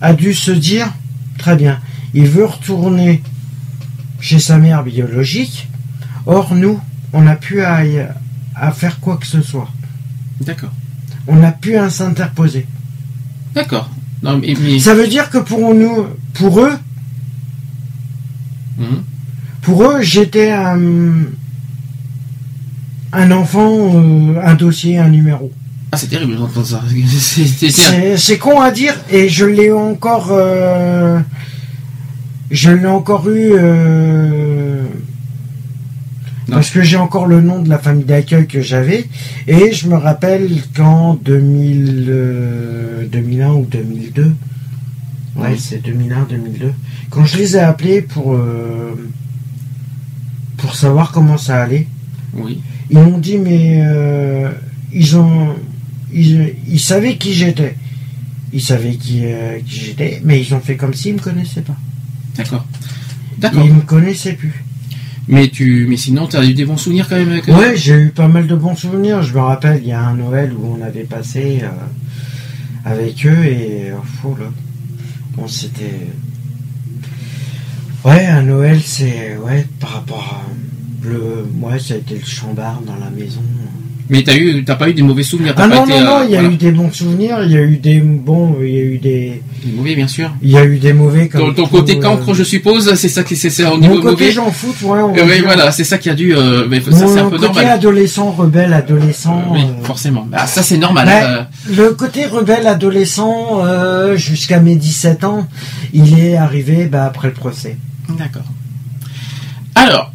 a 0.00 0.14
dû 0.14 0.34
se 0.34 0.50
dire, 0.50 0.92
très 1.38 1.56
bien, 1.56 1.78
il 2.14 2.26
veut 2.26 2.44
retourner 2.44 3.22
chez 4.20 4.38
sa 4.38 4.58
mère 4.58 4.82
biologique. 4.82 5.68
Or, 6.26 6.54
nous, 6.54 6.80
on 7.12 7.22
n'a 7.22 7.36
plus 7.36 7.62
à, 7.62 7.82
faire 8.72 9.00
quoi 9.00 9.16
que 9.16 9.26
ce 9.26 9.42
soit. 9.42 9.68
D'accord. 10.40 10.72
On 11.26 11.36
n'a 11.36 11.52
plus 11.52 11.76
à 11.76 11.88
s'interposer. 11.90 12.66
D'accord. 13.54 13.90
Non, 14.22 14.38
mais, 14.38 14.54
mais- 14.60 14.78
Ça 14.78 14.94
veut 14.94 15.08
dire 15.08 15.30
que 15.30 15.38
pour 15.38 15.74
nous, 15.74 16.06
pour 16.34 16.60
eux, 16.60 16.72
Mhm. 18.78 19.02
pour 19.60 19.84
eux, 19.84 20.00
j'étais 20.02 20.50
un, 20.50 20.80
un 23.12 23.30
enfant, 23.30 23.70
euh, 23.94 24.40
un 24.42 24.54
dossier, 24.54 24.98
un 24.98 25.08
numéro. 25.08 25.52
Ah, 25.94 25.98
c'est 25.98 26.06
terrible 26.08 26.36
d'entendre 26.36 26.66
ça. 26.66 26.82
C'est- 28.16 28.38
con 28.38 28.60
à 28.60 28.70
dire 28.70 28.94
et 29.10 29.28
je 29.28 29.44
l'ai 29.44 29.70
encore, 29.70 30.28
euh, 30.30 31.20
je 32.50 32.70
l'ai 32.70 32.86
encore 32.86 33.28
eu 33.28 33.52
euh, 33.52 34.84
parce 36.50 36.70
que 36.70 36.82
j'ai 36.82 36.96
encore 36.96 37.26
le 37.26 37.42
nom 37.42 37.60
de 37.60 37.68
la 37.68 37.78
famille 37.78 38.04
d'accueil 38.04 38.46
que 38.46 38.62
j'avais 38.62 39.04
et 39.46 39.72
je 39.72 39.86
me 39.88 39.96
rappelle 39.96 40.50
qu'en 40.74 41.14
2000, 41.14 42.06
euh, 42.08 43.06
2001 43.12 43.52
ou 43.52 43.66
2002, 43.66 44.22
ouais 44.24 44.30
Oui. 45.36 45.58
c'est 45.58 45.82
2001 45.82 46.24
2002, 46.28 46.72
quand 47.10 47.24
je 47.26 47.36
les 47.36 47.56
ai 47.56 47.60
appelés 47.60 48.00
pour 48.00 48.32
euh, 48.32 48.94
pour 50.56 50.74
savoir 50.74 51.12
comment 51.12 51.36
ça 51.36 51.62
allait. 51.62 51.86
Oui. 52.34 52.62
Ils 52.90 52.98
m'ont 52.98 53.18
dit, 53.18 53.36
mais 53.38 53.82
euh, 53.84 54.48
ils 54.92 55.16
ont. 55.18 55.54
Ils, 56.12 56.54
ils 56.68 56.80
savaient 56.80 57.16
qui 57.16 57.32
j'étais. 57.34 57.76
Ils 58.52 58.60
savaient 58.60 58.96
qui, 58.96 59.20
euh, 59.24 59.58
qui 59.66 59.80
j'étais, 59.80 60.20
mais 60.24 60.40
ils 60.40 60.54
ont 60.54 60.60
fait 60.60 60.76
comme 60.76 60.92
s'ils 60.94 61.14
me 61.14 61.18
connaissaient 61.18 61.62
pas. 61.62 61.76
D'accord. 62.36 62.66
D'accord. 63.38 63.64
Ils 63.64 63.72
me 63.74 63.80
connaissaient 63.80 64.34
plus. 64.34 64.64
Mais 65.28 65.48
tu, 65.48 65.86
mais 65.88 65.96
sinon, 65.96 66.26
tu 66.26 66.36
as 66.36 66.44
eu 66.44 66.52
des 66.52 66.64
bons 66.64 66.76
souvenirs 66.76 67.08
quand 67.08 67.16
même 67.16 67.30
avec 67.30 67.48
eux? 67.48 67.52
Ouais, 67.54 67.76
j'ai 67.76 67.94
eu 67.94 68.08
pas 68.10 68.28
mal 68.28 68.46
de 68.46 68.54
bons 68.56 68.74
souvenirs. 68.74 69.22
Je 69.22 69.32
me 69.32 69.40
rappelle, 69.40 69.80
il 69.82 69.88
y 69.88 69.92
a 69.92 70.00
un 70.02 70.16
Noël 70.16 70.52
où 70.52 70.76
on 70.78 70.82
avait 70.82 71.04
passé 71.04 71.60
euh, 71.62 71.68
avec 72.84 73.24
eux 73.24 73.44
et. 73.44 73.90
euh, 73.90 73.96
fou, 74.20 74.34
là. 74.38 74.46
On 75.38 75.46
s'était. 75.48 76.08
Ouais, 78.04 78.26
un 78.26 78.42
Noël, 78.42 78.80
c'est. 78.84 79.36
Ouais, 79.38 79.66
par 79.80 79.90
rapport 79.90 80.42
à. 80.44 80.52
Le, 81.06 81.46
ouais, 81.60 81.78
ça 81.78 81.94
a 81.94 81.96
été 81.96 82.16
le 82.16 82.24
chambard 82.24 82.80
dans 82.82 82.96
la 82.96 83.10
maison. 83.10 83.42
Mais 84.10 84.22
t'as 84.22 84.34
eu, 84.36 84.62
t'as 84.64 84.74
pas 84.74 84.88
eu 84.88 84.94
des 84.94 85.02
mauvais 85.02 85.22
souvenirs. 85.22 85.54
Ah 85.56 85.66
non, 85.66 85.86
non, 85.86 86.00
non, 86.00 86.18
euh, 86.20 86.24
il 86.24 86.30
y 86.32 86.36
a 86.36 86.40
voilà. 86.40 86.54
eu 86.54 86.56
des 86.56 86.72
bons 86.72 86.90
souvenirs, 86.92 87.38
il 87.44 87.52
y 87.52 87.56
a 87.56 87.62
eu 87.62 87.76
des 87.76 88.00
bons, 88.00 88.56
il 88.60 88.68
y 88.68 88.78
a 88.78 88.82
eu 88.82 88.98
des, 88.98 89.42
Des 89.64 89.72
mauvais, 89.72 89.94
bien 89.94 90.08
sûr. 90.08 90.30
il 90.42 90.50
y 90.50 90.56
a 90.58 90.64
eu 90.64 90.78
des 90.78 90.92
mauvais 90.92 91.28
comme 91.28 91.40
Ton, 91.40 91.52
ton 91.54 91.62
tout, 91.64 91.68
côté 91.70 91.96
euh, 91.96 92.00
cancre, 92.00 92.34
je 92.34 92.42
suppose, 92.42 92.94
c'est 92.94 93.08
ça 93.08 93.22
qui, 93.24 93.36
c'est 93.36 93.48
ça 93.48 93.72
au 93.72 93.78
niveau 93.78 93.94
Mon 93.94 94.00
côté 94.02 94.30
j'en 94.32 94.50
fous, 94.50 94.74
ouais, 94.82 95.00
on 95.00 95.16
Euh, 95.16 95.22
oui, 95.24 95.40
voilà, 95.44 95.70
c'est 95.72 95.84
ça 95.84 95.98
qui 95.98 96.10
a 96.10 96.14
dû. 96.14 96.34
euh, 96.36 96.66
mais 96.68 96.80
ça, 96.80 96.90
Mon 96.90 97.08
c'est 97.08 97.20
un 97.20 97.24
peu 97.30 97.36
côté 97.36 97.46
normal. 97.46 97.66
adolescent, 97.68 98.30
rebelle, 98.32 98.72
adolescent. 98.74 99.44
oui, 99.52 99.60
forcément. 99.82 100.26
Bah, 100.30 100.46
ça, 100.46 100.62
c'est 100.62 100.78
normal. 100.78 101.48
Le 101.74 101.90
côté 101.94 102.26
rebelle, 102.26 102.66
adolescent, 102.66 103.62
jusqu'à 104.16 104.60
mes 104.60 104.76
17 104.76 105.24
ans, 105.24 105.46
il 105.94 106.18
est 106.18 106.36
arrivé 106.36 106.86
bah, 106.86 107.04
après 107.04 107.28
le 107.28 107.34
procès. 107.34 107.76
D'accord. 108.18 108.42
Alors, 109.74 110.11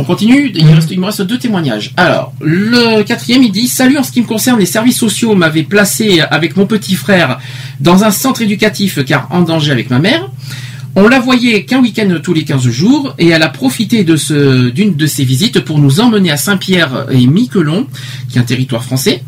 On 0.00 0.04
continue, 0.04 0.50
il, 0.54 0.64
me 0.64 1.04
reste 1.04 1.20
deux 1.20 1.36
témoignages. 1.36 1.92
Alors, 1.98 2.32
le 2.40 3.02
quatrième, 3.02 3.42
il 3.42 3.52
dit 3.52 3.68
Salut, 3.68 3.98
en 3.98 4.02
ce 4.02 4.10
qui 4.10 4.22
me 4.22 4.26
concerne, 4.26 4.58
les 4.58 4.64
services 4.64 4.96
sociaux 4.96 5.34
m'avaient 5.34 5.62
placé 5.62 6.22
avec 6.30 6.56
mon 6.56 6.64
petit 6.64 6.94
frère 6.94 7.38
dans 7.80 8.02
un 8.02 8.10
centre 8.10 8.40
éducatif 8.40 9.04
car 9.04 9.28
en 9.30 9.42
danger 9.42 9.72
avec 9.72 9.90
ma 9.90 9.98
mère. 9.98 10.30
On 10.96 11.06
la 11.06 11.20
voyait 11.20 11.64
qu'un 11.64 11.80
week-end 11.82 12.18
tous 12.22 12.32
les 12.32 12.44
15 12.44 12.62
jours 12.70 13.14
et 13.18 13.28
elle 13.28 13.42
a 13.42 13.50
profité 13.50 14.02
d'une 14.02 14.96
de 14.96 15.06
ses 15.06 15.24
visites 15.24 15.60
pour 15.60 15.78
nous 15.78 16.00
emmener 16.00 16.30
à 16.30 16.38
Saint-Pierre 16.38 17.06
et 17.10 17.26
Miquelon, 17.26 17.86
qui 18.30 18.38
est 18.38 18.40
un 18.40 18.44
territoire 18.44 18.82
français. 18.82 19.22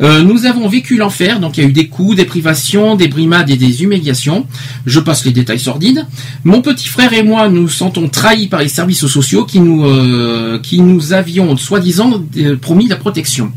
Euh, 0.00 0.22
nous 0.22 0.46
avons 0.46 0.68
vécu 0.68 0.96
l'enfer, 0.96 1.40
donc 1.40 1.56
il 1.56 1.62
y 1.62 1.66
a 1.66 1.68
eu 1.68 1.72
des 1.72 1.88
coups, 1.88 2.16
des 2.16 2.24
privations, 2.24 2.94
des 2.94 3.08
brimades 3.08 3.50
et 3.50 3.56
des 3.56 3.82
humiliations. 3.82 4.46
Je 4.86 5.00
passe 5.00 5.24
les 5.24 5.32
détails 5.32 5.58
sordides. 5.58 6.06
Mon 6.44 6.62
petit 6.62 6.88
frère 6.88 7.12
et 7.12 7.22
moi 7.22 7.48
nous 7.48 7.68
sentons 7.68 8.08
trahis 8.08 8.46
par 8.46 8.60
les 8.60 8.68
services 8.68 9.06
sociaux 9.06 9.44
qui 9.44 9.60
nous, 9.60 9.84
euh, 9.84 10.58
qui 10.60 10.80
nous 10.80 11.12
avions 11.12 11.56
soi-disant 11.56 12.22
euh, 12.36 12.56
promis 12.56 12.88
la 12.88 12.96
protection. 12.96 13.52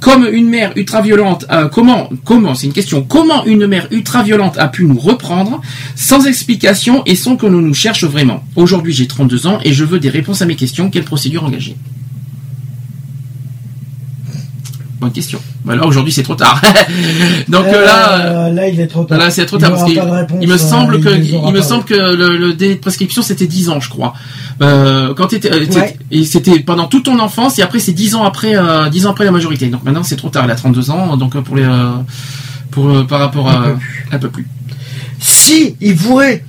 Comme 0.00 0.28
une 0.30 0.50
mère 0.50 0.72
ultra-violente, 0.76 1.46
comment, 1.72 2.10
comment, 2.24 2.54
c'est 2.54 2.66
une 2.66 2.74
question, 2.74 3.02
comment 3.08 3.46
une 3.46 3.66
mère 3.66 3.88
ultra-violente 3.90 4.58
a 4.58 4.68
pu 4.68 4.84
nous 4.84 4.98
reprendre 4.98 5.62
sans 5.96 6.26
explication 6.26 7.02
et 7.06 7.14
sans 7.14 7.36
que 7.36 7.46
l'on 7.46 7.62
nous 7.62 7.72
cherche 7.72 8.04
vraiment? 8.04 8.44
Aujourd'hui 8.54 8.92
j'ai 8.92 9.06
32 9.06 9.46
ans 9.46 9.60
et 9.64 9.72
je 9.72 9.82
veux 9.82 9.98
des 9.98 10.10
réponses 10.10 10.42
à 10.42 10.46
mes 10.46 10.56
questions. 10.56 10.90
Quelle 10.90 11.04
procédure 11.04 11.44
engager? 11.44 11.74
Bonne 15.04 15.12
question. 15.12 15.38
Voilà, 15.66 15.84
aujourd'hui 15.86 16.12
c'est 16.12 16.22
trop 16.22 16.34
tard. 16.34 16.60
Donc 17.48 17.66
euh, 17.66 17.84
là, 17.84 18.16
Euh, 18.46 18.50
là, 18.50 18.68
il 18.68 18.80
est 18.80 18.86
trop 18.86 19.04
tard. 19.04 19.18
là 19.18 19.30
c'est 19.30 19.44
trop 19.44 19.58
Il 19.58 19.60
tard 19.60 19.72
aura 19.72 19.80
parce 19.80 19.92
qu'il 19.92 20.42
il 20.42 20.48
me 20.48 20.54
euh, 20.54 20.58
semble 20.58 20.98
que 21.00 21.10
il 21.10 21.52
me 21.52 21.58
pas. 21.58 21.62
semble 21.62 21.84
que 21.84 21.94
le, 21.94 22.38
le 22.38 22.54
délai 22.54 22.76
de 22.76 22.80
prescription 22.80 23.20
c'était 23.20 23.46
10 23.46 23.68
ans 23.68 23.80
je 23.80 23.90
crois. 23.90 24.14
Euh, 24.62 25.12
quand 25.14 25.26
t'étais- 25.26 25.52
euh, 25.52 25.58
t'étais- 25.60 25.78
Ouais. 25.78 25.96
et 26.10 26.24
c'était 26.24 26.58
pendant 26.60 26.86
toute 26.86 27.04
ton 27.04 27.18
enfance 27.18 27.58
et 27.58 27.62
après 27.62 27.80
c'est 27.80 27.92
10 27.92 28.14
ans 28.14 28.24
après 28.24 28.56
euh, 28.56 28.88
10 28.88 29.04
ans 29.06 29.10
après 29.10 29.26
la 29.26 29.30
majorité. 29.30 29.66
Donc 29.66 29.84
maintenant 29.84 30.04
c'est 30.04 30.16
trop 30.16 30.30
tard, 30.30 30.44
elle 30.44 30.50
a 30.50 30.54
32 30.54 30.90
ans 30.90 31.16
donc 31.18 31.36
euh, 31.36 31.42
pour 31.42 31.56
les 31.56 31.64
euh, 31.64 31.90
pour 32.70 32.88
euh, 32.88 33.04
par 33.04 33.20
rapport 33.20 33.48
à 33.50 33.66
elle 34.10 34.20
peut 34.20 34.30
plus. 34.30 34.46
Si, 35.20 35.76
il 35.82 35.96
pourrait. 35.96 36.44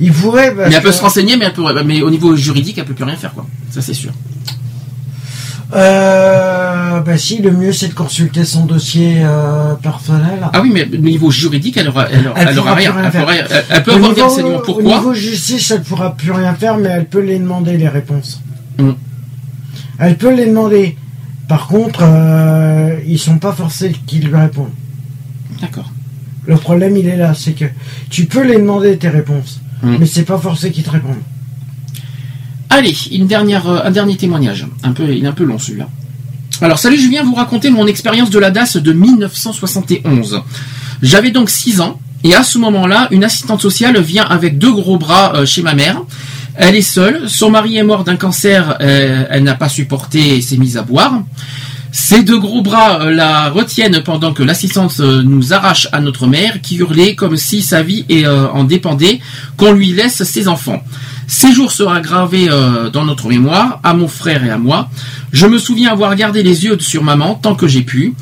Il 0.00 0.12
pourrait. 0.12 0.52
parce 0.56 0.68
Mais 0.70 0.74
elle 0.76 0.82
peut 0.82 0.88
que- 0.88 0.94
se 0.96 1.02
renseigner 1.02 1.36
mais 1.36 1.44
elle 1.44 1.52
peut 1.52 1.62
mais 1.84 2.02
au 2.02 2.10
niveau 2.10 2.34
juridique 2.34 2.76
elle 2.78 2.86
peut 2.86 2.94
plus 2.94 3.04
rien 3.04 3.16
faire 3.16 3.34
quoi. 3.34 3.46
Ça 3.70 3.80
c'est 3.82 3.94
sûr. 3.94 4.10
Euh, 5.74 7.00
bah 7.00 7.16
si, 7.16 7.40
le 7.40 7.50
mieux 7.52 7.72
c'est 7.72 7.88
de 7.88 7.94
consulter 7.94 8.44
son 8.44 8.64
dossier 8.66 9.18
euh, 9.24 9.74
personnel. 9.74 10.40
Ah 10.52 10.60
oui 10.62 10.70
mais 10.72 10.84
au 10.92 10.96
niveau 11.00 11.30
juridique 11.30 11.76
elle 11.76 11.88
aura 11.88 12.08
elle, 12.10 12.26
aura- 12.28 12.40
Elle 12.40 12.48
elle 12.48 12.58
aura 12.58 12.70
pourra 12.70 12.74
rien. 12.74 12.94
Elle, 13.04 13.10
faire. 13.12 13.20
pourra- 13.22 13.34
elle- 13.36 13.82
peut 13.82 13.92
Au 13.92 13.94
avoir 13.94 14.10
des 14.10 14.16
niveau- 14.16 14.28
renseignements. 14.28 14.56
Au 14.56 14.60
Pourquoi 14.62 14.82
niveau 14.98 15.14
justice, 15.14 15.70
elle 15.70 15.82
pourra 15.82 16.14
plus 16.16 16.32
rien 16.32 16.54
faire, 16.54 16.76
mais 16.76 16.88
elle 16.88 17.06
peut 17.06 17.20
les 17.20 17.38
demander 17.38 17.76
les 17.76 17.88
réponses. 17.88 18.40
Mm. 18.78 18.90
Elle 19.98 20.16
peut 20.16 20.34
les 20.34 20.46
demander. 20.46 20.96
Par 21.48 21.66
contre, 21.66 22.00
euh, 22.02 22.96
ils 23.06 23.18
sont 23.18 23.38
pas 23.38 23.52
forcés 23.52 23.92
qu'ils 24.06 24.26
lui 24.28 24.36
répondent. 24.36 24.70
D'accord. 25.60 25.90
Le 26.46 26.56
problème, 26.56 26.96
il 26.96 27.06
est 27.08 27.16
là, 27.16 27.34
c'est 27.34 27.52
que 27.52 27.64
tu 28.08 28.24
peux 28.26 28.42
les 28.46 28.56
demander 28.56 28.96
tes 28.96 29.08
réponses, 29.08 29.60
Mm. 29.82 29.96
mais 30.00 30.06
c'est 30.06 30.22
pas 30.24 30.38
forcé 30.38 30.70
qu'ils 30.70 30.84
te 30.84 30.90
répondent. 30.90 31.22
Allez, 32.70 32.96
une 33.12 33.26
dernière, 33.26 33.68
euh, 33.68 33.80
un 33.84 33.90
dernier 33.90 34.16
témoignage. 34.16 34.66
Un 34.82 34.92
peu, 34.92 35.12
il 35.12 35.24
est 35.24 35.28
un 35.28 35.32
peu 35.32 35.44
long 35.44 35.58
celui-là. 35.58 35.88
Alors, 36.62 36.78
salut, 36.78 36.98
je 36.98 37.08
viens 37.08 37.24
vous 37.24 37.34
raconter 37.34 37.70
mon 37.70 37.86
expérience 37.86 38.30
de 38.30 38.38
la 38.38 38.50
DAS 38.50 38.76
de 38.76 38.92
1971. 38.92 40.42
J'avais 41.02 41.30
donc 41.30 41.50
6 41.50 41.80
ans, 41.80 41.98
et 42.22 42.34
à 42.34 42.42
ce 42.42 42.58
moment-là, 42.58 43.08
une 43.10 43.24
assistante 43.24 43.62
sociale 43.62 43.98
vient 44.00 44.24
avec 44.24 44.58
deux 44.58 44.72
gros 44.72 44.98
bras 44.98 45.32
euh, 45.34 45.46
chez 45.46 45.62
ma 45.62 45.74
mère. 45.74 46.02
Elle 46.54 46.76
est 46.76 46.82
seule, 46.82 47.28
son 47.28 47.50
mari 47.50 47.76
est 47.78 47.82
mort 47.82 48.04
d'un 48.04 48.16
cancer, 48.16 48.76
euh, 48.80 49.24
elle 49.30 49.42
n'a 49.42 49.54
pas 49.54 49.68
supporté 49.68 50.36
et 50.36 50.42
s'est 50.42 50.58
mise 50.58 50.76
à 50.76 50.82
boire. 50.82 51.22
Ces 51.92 52.22
deux 52.22 52.38
gros 52.38 52.62
bras 52.62 53.10
la 53.10 53.48
retiennent 53.48 54.02
pendant 54.04 54.32
que 54.32 54.42
l'assistante 54.42 54.94
euh, 55.00 55.22
nous 55.22 55.54
arrache 55.54 55.88
à 55.92 56.00
notre 56.00 56.26
mère 56.26 56.60
qui 56.60 56.76
hurlait 56.76 57.14
comme 57.14 57.36
si 57.36 57.62
sa 57.62 57.82
vie 57.82 58.04
en 58.26 58.64
dépendait, 58.64 59.20
qu'on 59.56 59.72
lui 59.72 59.92
laisse 59.92 60.22
ses 60.22 60.46
enfants. 60.46 60.82
Ces 61.32 61.52
jours 61.52 61.70
sera 61.70 62.00
gravé 62.00 62.48
euh, 62.50 62.90
dans 62.90 63.04
notre 63.04 63.28
mémoire, 63.28 63.78
à 63.84 63.94
mon 63.94 64.08
frère 64.08 64.44
et 64.44 64.50
à 64.50 64.58
moi. 64.58 64.90
Je 65.30 65.46
me 65.46 65.58
souviens 65.58 65.92
avoir 65.92 66.16
gardé 66.16 66.42
les 66.42 66.64
yeux 66.64 66.76
sur 66.80 67.04
maman 67.04 67.36
tant 67.36 67.54
que 67.54 67.68
j'ai 67.68 67.82
pu. 67.82 68.14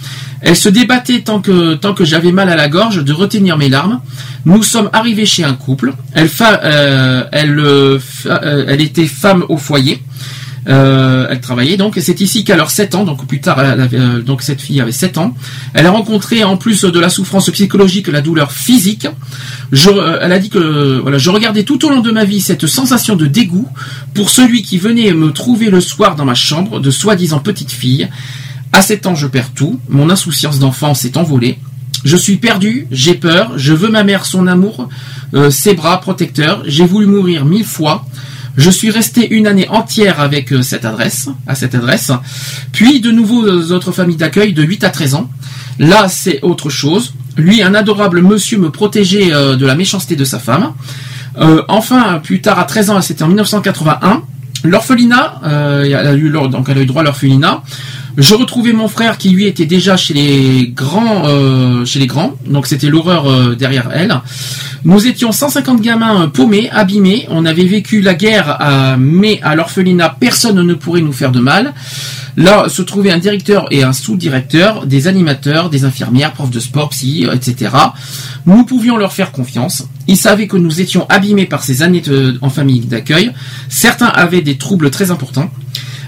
Elle 0.43 0.55
se 0.55 0.69
débattait 0.69 1.23
tant 1.23 1.41
que, 1.41 1.73
tant 1.73 1.95
que 1.95 2.05
j'avais 2.05 2.33
mal 2.33 2.51
à 2.51 2.57
la 2.57 2.69
gorge 2.69 3.03
de 3.03 3.13
retenir 3.15 3.57
mes 3.57 3.71
larmes. 3.71 4.03
Nous 4.45 4.63
sommes 4.63 4.91
arrivés 4.93 5.25
chez 5.25 5.43
un 5.43 5.55
couple. 5.55 5.95
Elle, 6.13 6.29
euh, 6.43 7.25
euh, 7.33 7.99
euh, 8.27 8.65
elle 8.69 8.83
était 8.83 9.07
femme 9.07 9.43
au 9.49 9.57
foyer. 9.57 10.03
Euh, 10.69 11.27
elle 11.31 11.41
travaillait 11.41 11.79
donc, 11.79 11.97
et 11.97 12.03
c'est 12.03 12.21
ici 12.21 12.45
qu'à 12.45 12.57
leurs 12.57 12.71
7 12.71 12.95
ans, 12.95 13.05
donc 13.05 13.27
plus 13.27 13.41
tard, 13.41 13.59
euh, 13.59 14.21
donc 14.21 14.43
cette 14.43 14.61
fille 14.61 14.81
avait 14.81 14.93
7 14.93 15.17
ans, 15.17 15.35
elle 15.73 15.87
a 15.87 15.91
rencontré 15.91 16.45
en 16.45 16.59
plus 16.59 16.83
de 16.83 17.01
la 17.01 17.09
souffrance 17.09 17.49
psychologique 17.51 18.09
la 18.09 18.21
douleur 18.21 18.53
physique. 18.53 19.07
Je, 19.73 19.89
euh, 19.89 20.19
elle 20.21 20.33
a 20.33 20.39
dit 20.39 20.51
que 20.51 20.99
voilà, 21.01 21.17
je 21.17 21.31
regardais 21.31 21.63
tout 21.63 21.87
au 21.87 21.91
long 21.91 22.01
de 22.01 22.11
ma 22.11 22.25
vie 22.25 22.41
cette 22.41 22.67
sensation 22.67 23.17
de 23.17 23.27
dégoût 23.27 23.69
pour 24.13 24.29
celui 24.29 24.63
qui 24.63 24.77
venait 24.77 25.13
me 25.13 25.33
trouver 25.33 25.71
le 25.71 25.81
soir 25.81 26.17
dans 26.17 26.27
ma 26.27 26.35
chambre 26.35 26.81
de 26.81 26.91
soi-disant 26.91 27.39
petite 27.39 27.73
fille. 27.73 28.09
À 28.73 28.83
7 28.83 29.07
ans, 29.07 29.15
je 29.15 29.27
perds 29.27 29.53
tout, 29.55 29.81
mon 29.89 30.11
insouciance 30.11 30.59
d'enfant 30.59 30.93
s'est 30.93 31.17
envolée. 31.17 31.59
Je 32.05 32.17
suis 32.17 32.37
perdu, 32.37 32.87
j'ai 32.91 33.15
peur, 33.15 33.53
je 33.57 33.73
veux 33.73 33.89
ma 33.89 34.05
mère, 34.05 34.27
son 34.27 34.47
amour, 34.47 34.89
ses 35.51 35.75
bras 35.75 36.01
protecteurs. 36.01 36.63
J'ai 36.67 36.85
voulu 36.85 37.07
mourir 37.07 37.45
mille 37.45 37.65
fois. 37.65 38.05
Je 38.59 38.71
suis 38.71 38.91
resté 38.91 39.27
une 39.31 39.47
année 39.47 39.69
entière 39.69 40.21
avec 40.21 40.53
euh, 40.53 40.61
cette 40.63 40.85
adresse, 40.85 41.31
à 41.47 41.55
cette 41.55 41.75
adresse. 41.75 42.11
Puis 42.73 43.01
de 43.01 43.11
nouveau 43.11 43.47
euh, 43.47 43.71
autres 43.71 43.93
familles 43.93 44.17
d'accueil 44.17 44.53
de 44.53 44.63
8 44.63 44.85
à 44.85 44.91
13 44.91 45.15
ans. 45.15 45.31
Là, 45.79 46.09
c'est 46.09 46.41
autre 46.43 46.69
chose. 46.69 47.15
Lui, 47.37 47.63
un 47.63 47.75
adorable 47.75 48.21
monsieur 48.21 48.59
me 48.59 48.71
protégeait 48.71 49.33
euh, 49.33 49.55
de 49.55 49.65
la 49.65 49.77
méchanceté 49.77 50.17
de 50.17 50.25
sa 50.25 50.41
femme. 50.41 50.73
Euh, 51.39 51.63
enfin, 51.69 52.21
plus 52.23 52.41
tard, 52.41 52.59
à 52.59 52.65
13 52.65 52.91
ans, 52.91 53.01
c'était 53.01 53.23
en 53.23 53.29
1981. 53.29 54.23
L'orphelinat, 54.65 55.41
euh, 55.45 56.49
donc 56.49 56.69
elle 56.69 56.79
a 56.79 56.81
eu 56.83 56.87
droit 56.87 57.03
à 57.03 57.05
l'orphelinat. 57.05 57.63
Je 58.21 58.35
retrouvais 58.35 58.73
mon 58.73 58.89
frère 58.89 59.17
qui 59.17 59.29
lui 59.31 59.47
était 59.47 59.65
déjà 59.65 59.97
chez 59.97 60.13
les 60.13 60.73
grands, 60.75 61.23
euh, 61.29 61.85
chez 61.85 62.01
les 62.01 62.09
grands. 62.09 62.35
Donc 62.47 62.67
c'était 62.67 62.89
l'horreur 62.89 63.31
euh, 63.31 63.55
derrière 63.55 63.91
elle. 63.95 64.13
Nous 64.85 65.07
étions 65.07 65.31
150 65.31 65.81
gamins 65.81 66.23
euh, 66.23 66.27
paumés, 66.27 66.69
abîmés. 66.71 67.27
On 67.31 67.47
avait 67.47 67.65
vécu 67.65 68.01
la 68.01 68.15
guerre, 68.15 68.57
à- 68.61 68.97
mais 68.97 69.39
à 69.45 69.55
l'orphelinat, 69.55 70.17
personne 70.19 70.61
ne 70.61 70.75
pourrait 70.75 71.01
nous 71.01 71.13
faire 71.13 71.31
de 71.31 71.39
mal. 71.39 71.75
Là 72.37 72.69
se 72.69 72.83
trouvaient 72.83 73.13
un 73.13 73.19
directeur 73.19 73.67
et 73.71 73.85
un 73.85 73.93
sous-directeur, 73.93 74.87
des 74.87 75.07
animateurs, 75.07 75.71
des 75.71 75.85
infirmières, 75.85 76.33
profs 76.33 76.51
de 76.51 76.61
sport, 76.61 76.89
psy, 76.91 77.25
etc. 77.33 77.71
Nous 78.47 78.65
pouvions 78.65 78.97
leur 78.97 79.13
faire 79.13 79.31
confiance. 79.31 79.87
Ils 80.09 80.17
savaient 80.17 80.49
que 80.49 80.57
nous 80.57 80.81
étions 80.81 81.07
abîmés 81.09 81.47
par 81.47 81.63
ces 81.63 81.83
années 81.83 82.03
en 82.41 82.51
famille 82.51 82.81
d'accueil. 82.81 83.31
Certains 83.69 84.07
avaient 84.07 84.43
des 84.43 84.57
troubles 84.57 84.91
très 84.91 85.13
importants. 85.13 85.51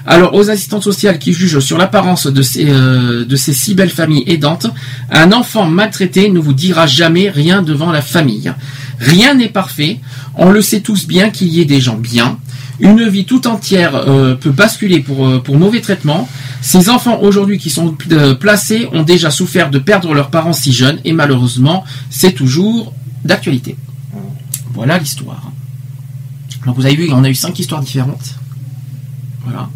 Alors, 0.06 0.34
aux 0.34 0.50
assistantes 0.50 0.82
sociales 0.82 1.18
qui 1.18 1.32
jugent 1.32 1.60
sur 1.60 1.78
l'apparence 1.78 2.26
de 2.26 2.42
ces, 2.42 2.66
euh, 2.68 3.24
de 3.24 3.36
ces 3.36 3.52
si 3.52 3.74
belles 3.74 3.90
familles 3.90 4.24
aidantes, 4.26 4.66
un 5.10 5.32
enfant 5.32 5.66
maltraité 5.66 6.30
ne 6.30 6.38
vous 6.38 6.54
dira 6.54 6.86
jamais 6.86 7.30
rien 7.30 7.62
devant 7.62 7.92
la 7.92 8.02
famille. 8.02 8.52
Rien 8.98 9.34
n'est 9.34 9.48
parfait. 9.48 10.00
On 10.36 10.50
le 10.50 10.62
sait 10.62 10.80
tous 10.80 11.06
bien 11.06 11.30
qu'il 11.30 11.48
y 11.48 11.60
ait 11.60 11.66
des 11.66 11.80
gens 11.80 11.96
bien. 11.96 12.38
Une 12.80 13.06
vie 13.08 13.26
tout 13.26 13.46
entière 13.46 13.94
euh, 13.94 14.34
peut 14.34 14.50
basculer 14.50 15.00
pour, 15.00 15.26
euh, 15.26 15.42
mauvais 15.50 15.80
traitement. 15.80 16.28
Ces 16.62 16.88
enfants 16.88 17.20
aujourd'hui 17.20 17.58
qui 17.58 17.68
sont 17.68 17.96
euh, 18.12 18.34
placés 18.34 18.88
ont 18.92 19.02
déjà 19.02 19.30
souffert 19.30 19.70
de 19.70 19.78
perdre 19.78 20.14
leurs 20.14 20.30
parents 20.30 20.54
si 20.54 20.72
jeunes 20.72 20.98
et 21.04 21.12
malheureusement, 21.12 21.84
c'est 22.08 22.32
toujours 22.32 22.94
d'actualité. 23.24 23.76
Voilà 24.72 24.98
l'histoire. 24.98 25.50
Donc 26.64 26.76
vous 26.76 26.86
avez 26.86 26.96
vu, 26.96 27.10
on 27.12 27.22
a 27.24 27.28
eu 27.28 27.34
cinq 27.34 27.58
histoires 27.58 27.82
différentes. 27.82 28.36
Voilà. 29.50 29.68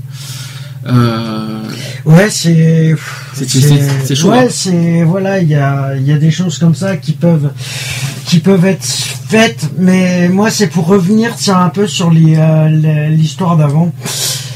Euh, 0.87 1.63
Ouais, 2.05 2.29
c'est. 2.29 2.95
C'est- 3.35 4.15
chaud, 4.15 4.31
Ouais, 4.31 4.41
hein. 4.41 4.49
c'est 4.51 5.03
voilà, 5.03 5.41
il 5.41 5.49
y 5.49 5.55
a, 5.55 5.95
il 5.97 6.07
y 6.07 6.13
a 6.13 6.19
des 6.19 6.31
choses 6.31 6.59
comme 6.59 6.75
ça 6.75 6.97
qui 6.99 7.13
peuvent 7.13 7.51
qui 8.27 8.41
peuvent 8.41 8.65
être 8.67 8.85
faites, 8.85 9.71
mais 9.79 10.29
moi 10.29 10.51
c'est 10.51 10.67
pour 10.69 10.87
revenir 10.87 11.35
tiens, 11.37 11.59
un 11.61 11.69
peu 11.71 11.87
sur 11.87 12.11
euh, 12.15 13.09
l'histoire 13.09 13.57
d'avant. 13.57 13.93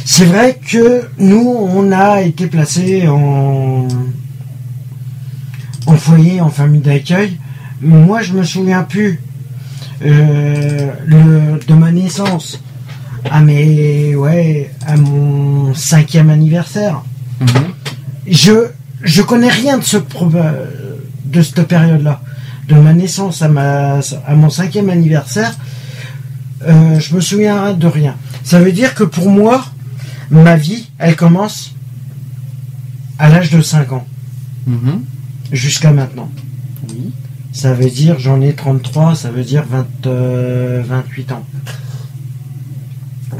C'est 0.04 0.24
vrai 0.26 0.58
que 0.70 1.08
nous 1.18 1.56
on 1.58 1.90
a 1.92 2.20
été 2.22 2.46
placés 2.46 3.08
en 3.08 3.88
en 5.86 5.96
foyer, 5.96 6.40
en 6.42 6.50
famille 6.50 6.80
d'accueil. 6.82 7.38
Moi 7.80 8.20
je 8.22 8.32
me 8.34 8.42
souviens 8.42 8.82
plus 8.82 9.20
euh, 10.04 10.90
le, 11.06 11.58
de 11.66 11.74
ma 11.74 11.90
naissance 11.90 12.60
à 13.30 13.40
mes 13.40 14.14
ouais 14.16 14.70
à 14.86 14.96
mon 14.96 15.74
cinquième 15.74 16.30
anniversaire. 16.30 17.02
mhm. 17.40 17.48
Je 18.26 18.52
je 19.02 19.22
connais 19.22 19.48
rien 19.48 19.78
de 19.78 19.84
ce 19.84 19.96
euh, 19.96 20.66
de 21.24 21.42
cette 21.42 21.62
période-là, 21.68 22.20
de 22.68 22.74
ma 22.74 22.92
naissance 22.92 23.42
à 23.42 23.48
ma 23.48 24.00
à 24.26 24.34
mon 24.34 24.50
cinquième 24.50 24.90
anniversaire. 24.90 25.54
Euh, 26.66 26.98
je 26.98 27.14
me 27.14 27.20
souviens 27.20 27.72
de 27.72 27.86
rien. 27.86 28.16
Ça 28.42 28.58
veut 28.60 28.72
dire 28.72 28.94
que 28.94 29.04
pour 29.04 29.30
moi, 29.30 29.64
ma 30.30 30.56
vie, 30.56 30.90
elle 30.98 31.14
commence 31.14 31.74
à 33.18 33.28
l'âge 33.28 33.50
de 33.50 33.60
5 33.60 33.92
ans, 33.92 34.06
Mhm. 34.66 35.02
jusqu'à 35.52 35.92
maintenant. 35.92 36.30
Oui. 36.90 37.12
Ça 37.52 37.72
veut 37.74 37.90
dire, 37.90 38.18
j'en 38.18 38.40
ai 38.40 38.52
33, 38.54 39.14
ça 39.14 39.30
veut 39.30 39.42
dire 39.44 39.64
20, 39.68 39.86
euh, 40.06 40.82
28 40.86 41.32
ans. 41.32 41.44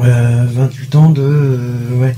Euh, 0.00 0.46
28 0.48 0.94
ans 0.96 1.10
de... 1.10 1.22
euh, 1.22 1.98
ouais, 2.00 2.14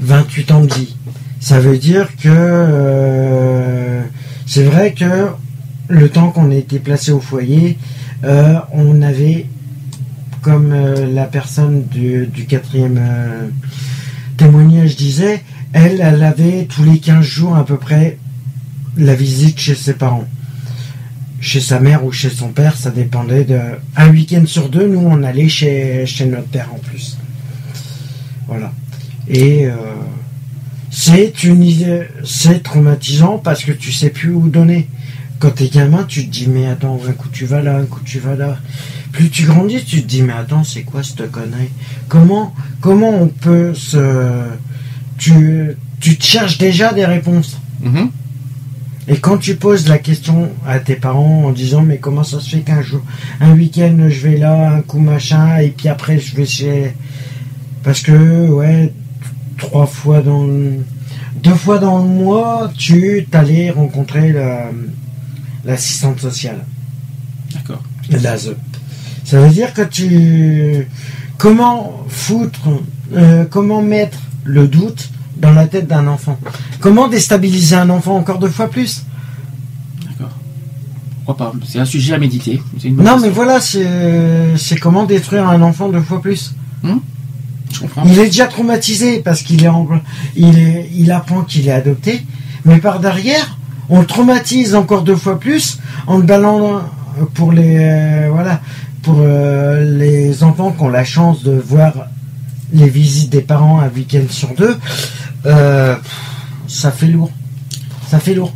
28 0.00 0.50
ans 0.52 0.60
de 0.64 0.72
vie. 0.74 0.96
Ça 1.40 1.60
veut 1.60 1.78
dire 1.78 2.08
que... 2.16 2.28
euh, 2.28 4.02
c'est 4.46 4.64
vrai 4.64 4.92
que 4.92 5.28
le 5.88 6.08
temps 6.08 6.30
qu'on 6.30 6.50
a 6.50 6.54
été 6.54 6.78
placé 6.78 7.12
au 7.12 7.20
foyer, 7.20 7.78
euh, 8.24 8.54
on 8.72 9.02
avait, 9.02 9.46
comme 10.42 10.72
euh, 10.72 11.06
la 11.06 11.24
personne 11.24 11.84
du, 11.84 12.26
du 12.26 12.46
quatrième 12.46 12.98
euh, 13.00 13.48
témoignage 14.36 14.96
disait, 14.96 15.42
elle, 15.72 16.00
elle 16.00 16.22
avait 16.22 16.66
tous 16.66 16.84
les 16.84 16.98
15 16.98 17.22
jours 17.24 17.56
à 17.56 17.64
peu 17.64 17.76
près 17.76 18.18
la 18.96 19.14
visite 19.14 19.58
chez 19.58 19.74
ses 19.74 19.94
parents 19.94 20.26
chez 21.40 21.60
sa 21.60 21.80
mère 21.80 22.04
ou 22.04 22.12
chez 22.12 22.30
son 22.30 22.48
père, 22.48 22.76
ça 22.76 22.90
dépendait 22.90 23.44
de. 23.44 23.58
Un 23.96 24.10
week-end 24.10 24.44
sur 24.46 24.68
deux, 24.68 24.86
nous, 24.88 25.00
on 25.00 25.22
allait 25.22 25.48
chez, 25.48 26.06
chez 26.06 26.26
notre 26.26 26.48
père 26.48 26.70
en 26.72 26.78
plus. 26.78 27.18
Voilà. 28.48 28.72
Et 29.28 29.66
euh, 29.66 29.74
c'est 30.90 31.44
une 31.44 32.04
c'est 32.24 32.62
traumatisant 32.62 33.38
parce 33.38 33.64
que 33.64 33.72
tu 33.72 33.92
sais 33.92 34.10
plus 34.10 34.32
où 34.32 34.48
donner. 34.48 34.88
Quand 35.38 35.50
t'es 35.50 35.68
gamin, 35.68 36.04
tu 36.04 36.26
te 36.26 36.30
dis 36.30 36.46
mais 36.46 36.66
attends, 36.66 36.98
un 37.06 37.12
coup 37.12 37.28
tu 37.30 37.44
vas 37.44 37.60
là, 37.60 37.76
un 37.76 37.84
coup 37.84 38.00
tu 38.04 38.18
vas 38.18 38.36
là. 38.36 38.56
Plus 39.12 39.28
tu 39.28 39.44
grandis, 39.44 39.84
tu 39.84 40.02
te 40.02 40.06
dis 40.06 40.22
mais 40.22 40.32
attends, 40.32 40.64
c'est 40.64 40.82
quoi 40.82 41.02
cette 41.02 41.30
connerie? 41.30 41.68
Comment 42.08 42.54
comment 42.80 43.10
on 43.10 43.28
peut 43.28 43.74
se 43.74 44.46
tu 45.18 45.76
tu 46.00 46.16
te 46.16 46.24
cherches 46.24 46.58
déjà 46.58 46.92
des 46.92 47.04
réponses? 47.04 47.58
Mhm. 47.82 48.10
Et 49.08 49.18
quand 49.18 49.38
tu 49.38 49.54
poses 49.54 49.88
la 49.88 49.98
question 49.98 50.50
à 50.66 50.80
tes 50.80 50.96
parents 50.96 51.44
en 51.44 51.52
disant 51.52 51.82
mais 51.82 51.98
comment 51.98 52.24
ça 52.24 52.40
se 52.40 52.50
fait 52.50 52.62
qu'un 52.62 52.82
jour, 52.82 53.02
un 53.40 53.52
week-end 53.52 53.96
je 54.08 54.20
vais 54.20 54.36
là, 54.36 54.72
un 54.72 54.80
coup 54.82 54.98
machin, 54.98 55.58
et 55.58 55.68
puis 55.68 55.88
après 55.88 56.18
je 56.18 56.34
vais 56.34 56.44
chez... 56.46 56.94
Parce 57.84 58.00
que 58.00 58.48
ouais, 58.48 58.92
trois 59.58 59.86
fois 59.86 60.22
dans 60.22 60.44
le... 60.44 60.78
Deux 61.42 61.54
fois 61.54 61.78
dans 61.78 61.98
le 61.98 62.08
mois, 62.08 62.72
tu 62.76 63.24
t'allais 63.30 63.70
rencontrer 63.70 64.32
la- 64.32 64.70
l'assistante 65.64 66.18
sociale, 66.20 66.64
D'accord. 67.54 67.82
l'ASE. 68.10 68.56
Ça 69.22 69.40
veut 69.40 69.50
dire 69.50 69.72
que 69.72 69.82
tu... 69.82 70.88
Comment 71.38 72.04
foutre, 72.08 72.60
euh, 73.14 73.44
comment 73.44 73.82
mettre 73.82 74.18
le 74.42 74.66
doute 74.66 75.10
dans 75.36 75.52
la 75.52 75.66
tête 75.66 75.86
d'un 75.86 76.06
enfant 76.06 76.38
Comment 76.80 77.08
déstabiliser 77.08 77.76
un 77.76 77.90
enfant 77.90 78.16
encore 78.16 78.38
deux 78.38 78.48
fois 78.48 78.70
plus? 78.70 79.04
D'accord. 80.08 80.30
Pourquoi 81.24 81.36
pas 81.36 81.52
C'est 81.66 81.78
un 81.78 81.84
sujet 81.84 82.14
à 82.14 82.18
méditer. 82.18 82.62
Une 82.84 82.96
Non, 82.96 83.02
question. 83.04 83.20
mais 83.20 83.30
voilà, 83.30 83.60
c'est 83.60 84.56
c'est 84.56 84.76
comment 84.78 85.04
détruire 85.04 85.48
un 85.48 85.60
enfant 85.62 85.88
deux 85.88 86.00
fois 86.00 86.20
plus. 86.22 86.54
Je 87.72 87.80
comprends. 87.80 88.04
Il 88.06 88.18
est 88.18 88.26
déjà 88.26 88.46
traumatisé 88.46 89.18
parce 89.20 89.42
qu'il 89.42 89.64
est, 89.64 89.68
en- 89.68 89.88
il 90.36 90.56
est, 90.58 90.88
il 90.94 91.10
apprend 91.10 91.42
qu'il 91.42 91.66
est 91.68 91.72
adopté, 91.72 92.24
mais 92.64 92.78
par 92.78 93.00
derrière, 93.00 93.58
on 93.88 94.00
le 94.00 94.06
traumatise 94.06 94.74
encore 94.76 95.02
deux 95.02 95.16
fois 95.16 95.38
plus 95.40 95.78
en 96.06 96.16
le 96.18 96.22
ballant 96.22 96.82
pour 97.34 97.50
les, 97.52 97.76
euh, 97.80 98.28
voilà, 98.30 98.60
pour 99.02 99.16
euh, 99.20 99.98
les 99.98 100.44
enfants 100.44 100.70
qui 100.72 100.82
ont 100.82 100.88
la 100.88 101.04
chance 101.04 101.42
de 101.42 101.52
voir 101.52 101.92
les 102.72 102.88
visites 102.88 103.30
des 103.30 103.42
parents 103.42 103.80
un 103.80 103.88
week-end 103.88 104.24
sur 104.30 104.54
deux. 104.54 104.76
Euh, 105.44 105.96
ça 106.66 106.90
fait 106.90 107.08
lourd. 107.08 107.30
Ça 108.08 108.18
fait 108.20 108.34
lourd. 108.34 108.52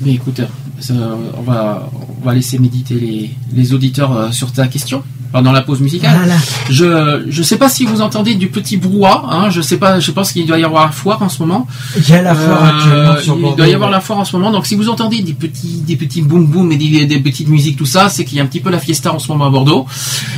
Mais 0.00 0.12
écoute, 0.14 0.40
ça, 0.80 0.94
on, 1.36 1.42
va, 1.42 1.90
on 2.20 2.24
va 2.24 2.34
laisser 2.34 2.58
méditer 2.58 2.94
les, 2.94 3.30
les 3.52 3.74
auditeurs 3.74 4.12
euh, 4.12 4.30
sur 4.30 4.52
ta 4.52 4.66
question 4.68 5.02
pendant 5.32 5.52
la 5.52 5.62
pause 5.62 5.80
musicale. 5.80 6.14
Voilà. 6.16 6.34
Je 6.70 7.24
je 7.28 7.42
sais 7.42 7.56
pas 7.56 7.68
si 7.68 7.84
vous 7.84 8.00
entendez 8.02 8.34
du 8.34 8.48
petit 8.48 8.76
brouhaha. 8.76 9.24
Hein, 9.30 9.50
je 9.50 9.60
sais 9.60 9.78
pas. 9.78 9.98
Je 10.00 10.10
pense 10.10 10.32
qu'il 10.32 10.46
doit 10.46 10.58
y 10.58 10.64
avoir 10.64 10.86
la 10.86 10.92
foire 10.92 11.22
en 11.22 11.28
ce 11.28 11.40
moment. 11.42 11.66
Il 11.96 12.08
y 12.08 12.12
a 12.12 12.22
la 12.22 12.34
foire 12.34 12.62
Euh, 12.64 12.76
actuellement 12.76 13.16
sur 13.22 13.36
il 13.50 13.56
doit 13.56 13.68
y 13.68 13.74
avoir 13.74 13.90
la 13.90 14.00
foire 14.00 14.18
en 14.20 14.24
ce 14.24 14.36
moment. 14.36 14.50
Donc 14.52 14.66
si 14.66 14.74
vous 14.74 14.88
entendez 14.88 15.22
des 15.22 15.32
petits 15.32 15.82
des 15.86 15.96
petits 15.96 16.22
boum 16.22 16.46
boum 16.46 16.70
et 16.72 16.76
des, 16.76 17.06
des 17.06 17.18
petites 17.18 17.48
musiques 17.48 17.76
tout 17.76 17.86
ça, 17.86 18.08
c'est 18.08 18.24
qu'il 18.24 18.36
y 18.38 18.40
a 18.40 18.44
un 18.44 18.46
petit 18.46 18.60
peu 18.60 18.70
la 18.70 18.78
fiesta 18.78 19.12
en 19.12 19.18
ce 19.18 19.28
moment 19.28 19.46
à 19.46 19.50
Bordeaux. 19.50 19.86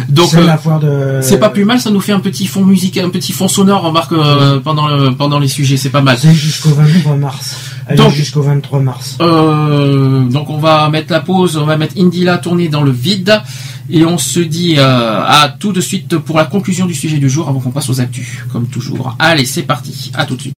Donc 0.09 0.29
C'est 0.31 0.39
euh, 0.39 0.47
la 0.47 0.57
foire 0.59 0.81
de. 0.81 1.19
c'est 1.23 1.39
pas 1.39 1.51
plus 1.51 1.65
mal. 1.65 1.81
Ça 1.81 1.91
nous 1.91 2.01
fait 2.01 2.13
un 2.13 2.21
petit 2.21 2.47
fond 2.47 2.65
musical, 2.65 3.05
un 3.05 3.11
petit 3.11 3.33
fond 3.33 3.49
sonore. 3.49 3.83
Remarque 3.83 4.13
euh, 4.13 4.61
pendant 4.61 4.87
le, 4.89 5.11
pendant 5.15 5.39
les 5.39 5.49
sujets, 5.49 5.77
c'est 5.77 5.91
pas 5.91 6.01
mal. 6.03 6.17
C'est 6.21 6.33
jusqu'au 6.35 6.71
23 6.71 7.17
mars. 7.17 7.57
Elle 7.87 7.97
Donc- 7.99 8.13
jusqu'au 8.15 8.43
23 8.43 8.81
mars. 8.81 9.17
Euh, 9.21 10.21
donc 10.25 10.49
on 10.51 10.59
va 10.59 10.89
mettre 10.89 11.13
la 11.13 11.21
pause, 11.21 11.57
on 11.57 11.67
va 11.67 11.77
mettre 11.77 11.95
Indila 11.99 12.39
tourner 12.39 12.69
dans 12.69 12.83
le 12.83 12.91
vide 12.91 13.43
et 13.91 14.05
on 14.05 14.19
se 14.19 14.41
dit 14.41 14.75
euh, 14.79 15.23
à 15.25 15.49
tout 15.59 15.73
de 15.73 15.81
suite 15.81 16.19
pour 16.19 16.37
la 16.37 16.45
conclusion 16.45 16.87
du 16.87 16.95
sujet 16.95 17.19
du 17.19 17.29
jour 17.29 17.49
avant 17.49 17.61
qu'on 17.61 17.71
passe 17.71 17.89
aux 17.91 18.01
actus, 18.01 18.45
comme 18.53 18.69
toujours. 18.69 19.17
Allez, 19.19 19.45
c'est 19.45 19.63
parti, 19.63 20.11
à 20.15 20.27
tout 20.27 20.37
de 20.37 20.41
suite. 20.41 20.55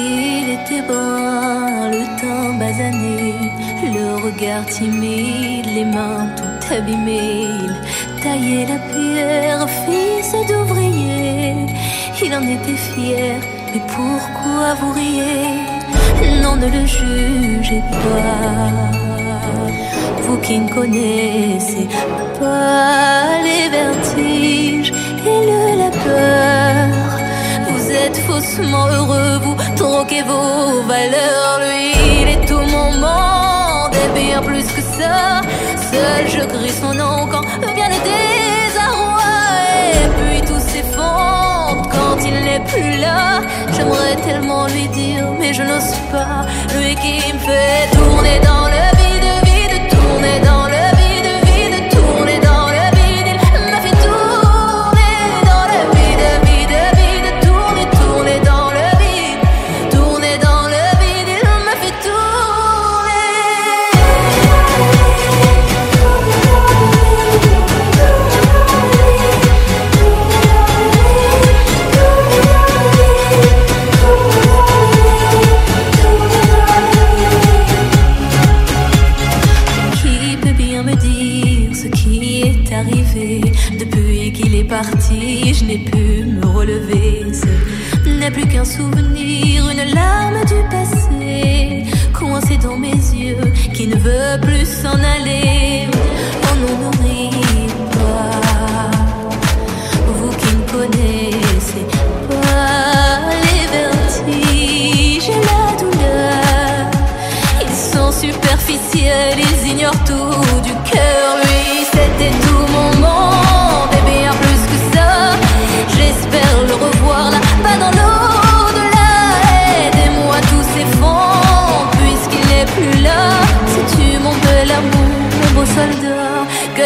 Il 0.00 0.50
était 0.50 0.82
brun, 0.86 1.90
le 1.90 2.04
teint 2.20 2.58
basané, 2.58 3.34
le 3.82 4.24
regard 4.24 4.66
timide, 4.66 5.27
abîmées. 6.72 7.48
Il 7.64 8.22
taillait 8.22 8.66
la 8.66 8.78
pierre, 8.90 9.66
fils 9.84 10.32
d'ouvrier. 10.48 11.54
Il 12.22 12.34
en 12.34 12.42
était 12.42 12.80
fier, 12.92 13.36
mais 13.72 13.82
pourquoi 13.96 14.74
vous 14.80 14.92
riez? 14.92 15.60
Non, 16.42 16.56
ne 16.56 16.66
le 16.66 16.84
jugez 16.86 17.82
pas. 17.90 19.08
Vous 20.22 20.36
qui 20.38 20.58
ne 20.58 20.68
connaissez 20.68 21.88
pas 22.38 23.40
les 23.46 23.68
vertiges 23.70 24.92
et 25.24 25.40
le 25.50 25.62
la 25.82 25.90
peur. 25.90 26.88
Vous 27.70 27.90
êtes 27.90 28.18
faussement 28.26 28.86
heureux, 28.88 29.38
vous 29.42 29.56
troquez 29.76 30.22
vos 30.22 30.82
valeurs. 30.82 31.60
Lui, 31.60 31.97
Seul 35.90 36.28
je 36.28 36.44
crie 36.46 36.74
son 36.80 36.94
nom 36.94 37.26
quand 37.30 37.42
vient 37.74 37.88
le 37.88 38.00
désarroi. 38.10 39.34
Et 40.02 40.08
puis 40.18 40.40
tout 40.48 40.60
s'effondre 40.60 41.88
quand 41.90 42.16
il 42.24 42.34
n'est 42.44 42.60
plus 42.60 43.00
là. 43.00 43.40
J'aimerais 43.74 44.16
tellement 44.26 44.66
lui 44.66 44.88
dire, 44.88 45.24
mais 45.38 45.52
je 45.52 45.62
n'ose 45.62 45.94
pas. 46.12 46.42
Lui 46.76 46.94
qui 46.96 47.32
me 47.32 47.38
fait 47.38 47.90
tourner 47.92 48.38
dans 48.44 48.66
le 48.74 48.97
plus 88.30 88.46
qu'un 88.46 88.64
souvenir, 88.64 89.70
une 89.70 89.94
larme 89.94 90.44
du 90.44 90.54
passé 90.70 91.84
Coincée 92.12 92.58
dans 92.58 92.76
mes 92.76 92.90
yeux, 92.90 93.38
qui 93.72 93.86
ne 93.86 93.96
veut 93.96 94.40
plus 94.42 94.66
s'en 94.66 94.94
aller. 94.94 95.88
Oh 96.42 96.54
non, 96.60 96.74
n'oublie 96.78 97.30
pas. 97.92 98.90
Vous 100.14 100.30
qui 100.36 100.56
ne 100.56 100.64
connaissez 100.72 101.86
pas 102.28 103.20
les 103.44 103.66
vertiges 103.76 105.28
et 105.28 105.40
la 105.40 105.76
douleur 105.80 106.90
ils 107.62 107.76
sont 107.76 108.12
superficiels, 108.12 109.38
ils 109.38 109.70
ignorent 109.70 110.04
tout 110.04 110.37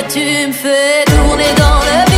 tu 0.08 0.46
me 0.48 0.52
fais 0.52 1.04
tourner 1.06 1.52
dans 1.56 1.80
le 1.80 2.11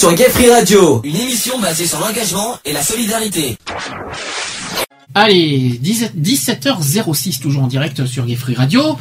sur 0.00 0.14
Gay 0.14 0.30
Free 0.30 0.48
Radio, 0.50 1.02
une 1.04 1.14
émission 1.14 1.60
basée 1.60 1.86
sur 1.86 2.00
l'engagement 2.00 2.56
et 2.64 2.72
la 2.72 2.82
solidarité. 2.82 3.58
Allez, 5.14 5.78
17h06, 5.84 7.38
toujours 7.42 7.64
en 7.64 7.66
direct 7.66 8.06
sur 8.06 8.24
Gay 8.24 8.34
Free 8.34 8.54
Radio. 8.54 8.96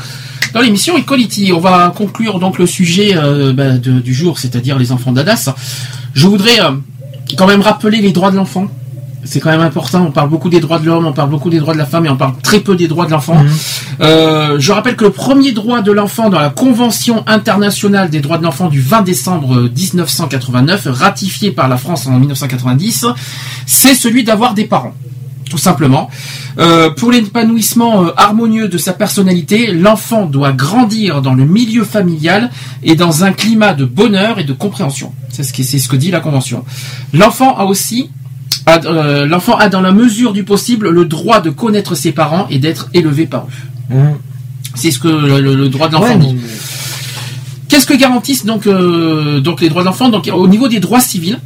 Dans 0.54 0.60
l'émission 0.60 0.98
Equality, 0.98 1.54
on 1.54 1.62
va 1.62 1.94
conclure 1.96 2.38
donc 2.40 2.58
le 2.60 2.68
sujet 2.68 3.16
euh, 3.16 3.54
bah, 3.54 3.78
de- 3.78 4.02
du 4.02 4.14
jour, 4.14 4.40
c'est-à-dire 4.40 4.78
les 4.78 4.92
enfants 4.92 5.14
d'Adas. 5.14 5.54
Je 6.16 6.28
voudrais 6.28 6.60
euh, 6.60 6.72
quand 7.38 7.48
même 7.48 7.62
rappeler 7.62 8.02
les 8.02 8.12
droits 8.12 8.32
de 8.32 8.36
l'enfant. 8.36 8.68
C'est 9.24 9.40
quand 9.40 9.52
même 9.52 9.62
important. 9.62 10.06
On 10.06 10.12
parle 10.12 10.30
beaucoup 10.30 10.50
des 10.50 10.60
droits 10.60 10.80
de 10.80 10.86
l'homme, 10.86 11.06
on 11.06 11.14
parle 11.14 11.30
beaucoup 11.30 11.50
des 11.50 11.60
droits 11.60 11.74
de 11.76 11.80
la 11.80 11.86
femme, 11.86 12.06
et 12.08 12.10
on 12.10 12.18
parle 12.18 12.34
très 12.42 12.60
peu 12.60 12.76
des 12.76 12.90
droits 12.90 13.06
de 13.06 13.12
l'enfant. 13.12 13.42
Euh, 14.02 14.58
je 14.60 14.72
rappelle 14.72 14.96
que 14.96 15.04
le 15.04 15.12
premier 15.12 15.52
droit 15.52 15.82
de 15.82 15.92
l'enfant 15.92 16.30
dans 16.30 16.40
la 16.40 16.50
Convention 16.50 17.24
internationale 17.28 18.10
des 18.10 18.22
droits 18.22 18.38
de 18.38 18.44
l'enfant 18.44 18.70
du 18.70 18.82
20 18.82 19.02
décembre 19.02 19.70
1989, 19.76 20.88
ratifié 20.90 21.52
par 21.52 21.68
la 21.68 21.78
France 21.78 22.08
en 22.08 22.18
1990, 22.20 23.06
c'est 23.66 23.96
celui 23.96 24.24
d'avoir 24.24 24.54
des 24.54 24.66
parents 24.66 24.94
tout 25.50 25.58
simplement. 25.58 26.10
Euh, 26.60 26.92
pour 26.92 27.12
l'épanouissement 27.12 28.04
euh, 28.04 28.12
harmonieux 28.16 28.70
de 28.70 28.78
sa 28.78 28.94
personnalité, 28.94 29.74
l'enfant 29.74 30.26
doit 30.26 30.52
grandir 30.52 31.22
dans 31.22 31.34
le 31.34 31.46
milieu 31.46 31.84
familial 31.84 32.52
et 32.84 32.96
dans 32.96 33.24
un 33.24 33.32
climat 33.32 33.74
de 33.74 33.84
bonheur 33.86 34.40
et 34.40 34.44
de 34.44 34.54
compréhension. 34.54 35.12
C'est 35.30 35.44
ce, 35.44 35.88
que 35.88 35.96
dit 35.96 36.12
la 36.12 36.20
Convention. 36.20 36.64
L'enfant 37.14 37.58
a 37.58 37.66
aussi, 37.66 38.10
euh, 38.68 39.26
l'enfant 39.26 39.56
a 39.58 39.70
dans 39.70 39.82
la 39.82 39.92
mesure 39.92 40.34
du 40.34 40.44
possible 40.44 40.90
le 40.90 41.06
droit 41.06 41.42
de 41.42 41.50
connaître 41.50 41.96
ses 41.96 42.12
parents 42.12 42.48
et 42.50 42.60
d'être 42.60 42.90
élevé 42.94 43.26
par 43.26 43.46
eux. 43.46 43.79
C'est 44.76 44.92
ce 44.92 45.00
que 45.00 45.08
le, 45.08 45.70
droit 45.70 45.88
de 45.88 45.94
l'enfant 45.94 46.08
Ouais, 46.08 46.34
dit. 46.34 46.42
Qu'est-ce 47.68 47.86
que 47.86 47.94
garantissent 47.94 48.46
donc, 48.46 48.66
euh, 48.68 49.40
donc 49.42 49.62
les 49.62 49.70
droits 49.70 49.82
de 49.84 49.88
l'enfant? 49.88 50.10
Donc 50.10 50.30
au 50.34 50.48
niveau 50.48 50.68
des 50.68 50.80
droits 50.80 51.02
civils, 51.02 51.40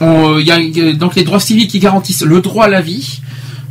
on- 0.00 0.38
il 0.38 0.46
y 0.46 0.50
a 0.50 0.58
euh, 0.58 0.92
donc 0.94 1.16
les 1.16 1.24
droits 1.24 1.40
civils 1.40 1.68
qui 1.68 1.78
garantissent 1.78 2.22
le 2.22 2.40
droit 2.40 2.66
à 2.66 2.68
la 2.68 2.80
vie, 2.80 3.20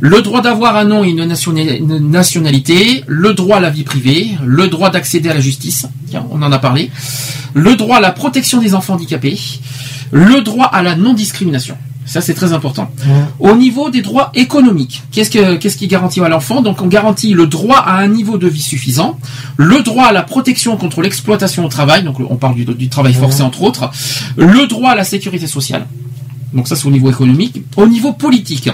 le 0.00 0.20
droit 0.20 0.42
d'avoir 0.42 0.76
un 0.76 0.84
nom 0.84 1.04
et 1.04 1.08
une, 1.08 1.24
nationa- 1.24 1.76
une 1.76 2.10
nationalité, 2.10 3.02
le 3.06 3.32
droit 3.32 3.58
à 3.58 3.60
la 3.60 3.70
vie 3.70 3.82
privée, 3.84 4.30
le 4.44 4.68
droit 4.68 4.90
d'accéder 4.90 5.30
à 5.30 5.34
la 5.34 5.40
justice, 5.40 5.86
tiens, 6.10 6.26
on 6.30 6.42
en 6.42 6.52
a 6.52 6.58
parlé, 6.58 6.90
le 7.54 7.76
droit 7.76 7.96
à 7.98 8.00
la 8.00 8.12
protection 8.12 8.60
des 8.60 8.74
enfants 8.74 8.94
handicapés, 8.94 9.38
le 10.10 10.42
droit 10.42 10.66
à 10.66 10.82
la 10.82 10.96
non-discrimination. 10.96 11.76
Ça, 12.06 12.20
c'est 12.20 12.34
très 12.34 12.52
important. 12.52 12.90
Au 13.40 13.54
niveau 13.56 13.90
des 13.90 14.00
droits 14.00 14.30
économiques, 14.34 15.02
qu'est-ce 15.10 15.30
que 15.30 15.56
qu'est-ce 15.56 15.76
qui 15.76 15.88
garantit 15.88 16.20
à 16.20 16.28
l'enfant? 16.28 16.62
Donc, 16.62 16.80
on 16.80 16.86
garantit 16.86 17.34
le 17.34 17.46
droit 17.46 17.78
à 17.78 17.98
un 17.98 18.08
niveau 18.08 18.38
de 18.38 18.46
vie 18.48 18.62
suffisant, 18.62 19.18
le 19.56 19.82
droit 19.82 20.06
à 20.06 20.12
la 20.12 20.22
protection 20.22 20.76
contre 20.76 21.02
l'exploitation 21.02 21.64
au 21.64 21.68
travail. 21.68 22.04
Donc, 22.04 22.16
on 22.20 22.36
parle 22.36 22.54
du, 22.54 22.64
du 22.64 22.88
travail 22.88 23.12
forcé 23.12 23.42
entre 23.42 23.62
autres, 23.62 23.90
le 24.36 24.66
droit 24.66 24.90
à 24.90 24.94
la 24.94 25.04
sécurité 25.04 25.46
sociale. 25.46 25.86
Donc, 26.52 26.68
ça, 26.68 26.76
c'est 26.76 26.86
au 26.86 26.90
niveau 26.90 27.10
économique. 27.10 27.62
Au 27.76 27.86
niveau 27.86 28.12
politique. 28.12 28.70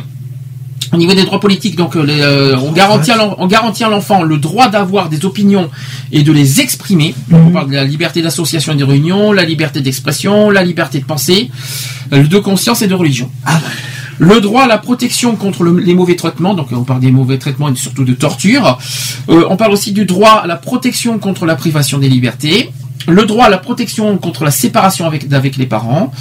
Au 0.93 0.99
niveau 0.99 1.15
des 1.15 1.25
droits 1.25 1.41
politiques, 1.41 1.75
donc 1.77 1.97
euh, 1.97 2.03
les, 2.05 2.21
euh, 2.21 2.55
on 2.59 2.71
garantit 2.73 3.11
à 3.11 3.17
l'en- 3.17 3.35
on 3.39 3.47
garantit 3.47 3.83
à 3.83 3.89
l'enfant 3.89 4.23
le 4.23 4.37
droit 4.37 4.69
d'avoir 4.69 5.09
des 5.09 5.25
opinions 5.25 5.71
et 6.13 6.23
de 6.23 6.31
les 6.33 6.61
exprimer. 6.61 7.15
Donc, 7.29 7.47
on 7.47 7.51
parle 7.51 7.71
de 7.71 7.75
la 7.77 7.85
liberté 7.85 8.21
d'association 8.21 8.75
et 8.75 8.77
de 8.77 8.85
réunion, 8.85 9.33
la 9.33 9.45
liberté 9.45 9.81
d'expression, 9.81 10.51
la 10.51 10.63
liberté 10.63 11.01
de 11.01 11.05
penser, 11.07 11.51
euh, 12.13 12.25
de 12.25 12.39
conscience 12.39 12.83
et 12.83 12.89
de 12.89 12.95
religion. 12.95 13.31
Le 14.19 14.41
droit 14.43 14.65
à 14.65 14.67
la 14.67 14.77
protection 14.77 15.35
contre 15.37 15.63
le- 15.65 15.79
les 15.79 15.95
mauvais 15.95 16.15
traitements, 16.15 16.53
donc 16.53 16.69
on 16.73 16.85
parle 16.85 17.01
des 17.01 17.11
mauvais 17.11 17.39
traitements 17.39 17.71
et 17.71 17.75
surtout 17.75 18.05
de 18.05 18.13
torture. 18.13 18.79
Euh, 19.31 19.45
on 19.49 19.57
parle 19.57 19.73
aussi 19.73 19.93
du 19.93 20.05
droit 20.05 20.43
à 20.45 20.47
la 20.47 20.57
protection 20.57 21.19
contre 21.19 21.47
la 21.47 21.55
privation 21.57 21.97
des 21.99 22.11
libertés. 22.11 22.71
Le 23.09 23.25
droit 23.25 23.47
à 23.47 23.49
la 23.49 23.59
protection 23.59 24.17
contre 24.19 24.45
la 24.45 24.51
séparation 24.53 25.07
avec, 25.07 25.33
avec 25.33 25.57
les 25.57 25.67
parents. 25.67 26.13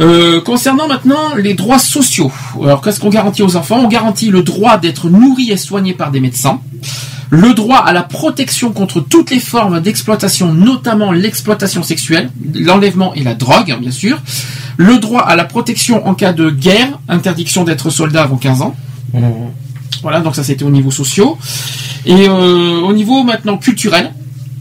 Euh, 0.00 0.42
concernant 0.42 0.88
maintenant 0.88 1.34
les 1.36 1.54
droits 1.54 1.78
sociaux, 1.78 2.30
alors 2.62 2.82
qu'est-ce 2.82 3.00
qu'on 3.00 3.08
garantit 3.08 3.42
aux 3.42 3.56
enfants? 3.56 3.78
On 3.82 3.88
garantit 3.88 4.30
le 4.30 4.42
droit 4.42 4.76
d'être 4.76 5.08
nourri 5.08 5.50
et 5.50 5.56
soigné 5.56 5.94
par 5.94 6.10
des 6.10 6.20
médecins, 6.20 6.60
le 7.30 7.54
droit 7.54 7.78
à 7.78 7.92
la 7.94 8.02
protection 8.02 8.72
contre 8.72 9.00
toutes 9.00 9.30
les 9.30 9.40
formes 9.40 9.80
d'exploitation, 9.80 10.52
notamment 10.52 11.12
l'exploitation 11.12 11.82
sexuelle, 11.82 12.30
l'enlèvement 12.54 13.14
et 13.14 13.22
la 13.22 13.34
drogue, 13.34 13.70
hein, 13.70 13.78
bien 13.80 13.90
sûr, 13.90 14.20
le 14.76 14.98
droit 14.98 15.22
à 15.22 15.34
la 15.34 15.44
protection 15.44 16.06
en 16.06 16.14
cas 16.14 16.34
de 16.34 16.50
guerre, 16.50 16.98
interdiction 17.08 17.64
d'être 17.64 17.88
soldat 17.88 18.22
avant 18.22 18.36
15 18.36 18.62
ans. 18.62 18.74
Voilà, 20.02 20.20
donc 20.20 20.36
ça 20.36 20.44
c'était 20.44 20.64
au 20.64 20.70
niveau 20.70 20.90
sociaux. 20.90 21.38
Et 22.04 22.28
euh, 22.28 22.80
au 22.80 22.92
niveau 22.92 23.24
maintenant 23.24 23.56
culturel, 23.56 24.12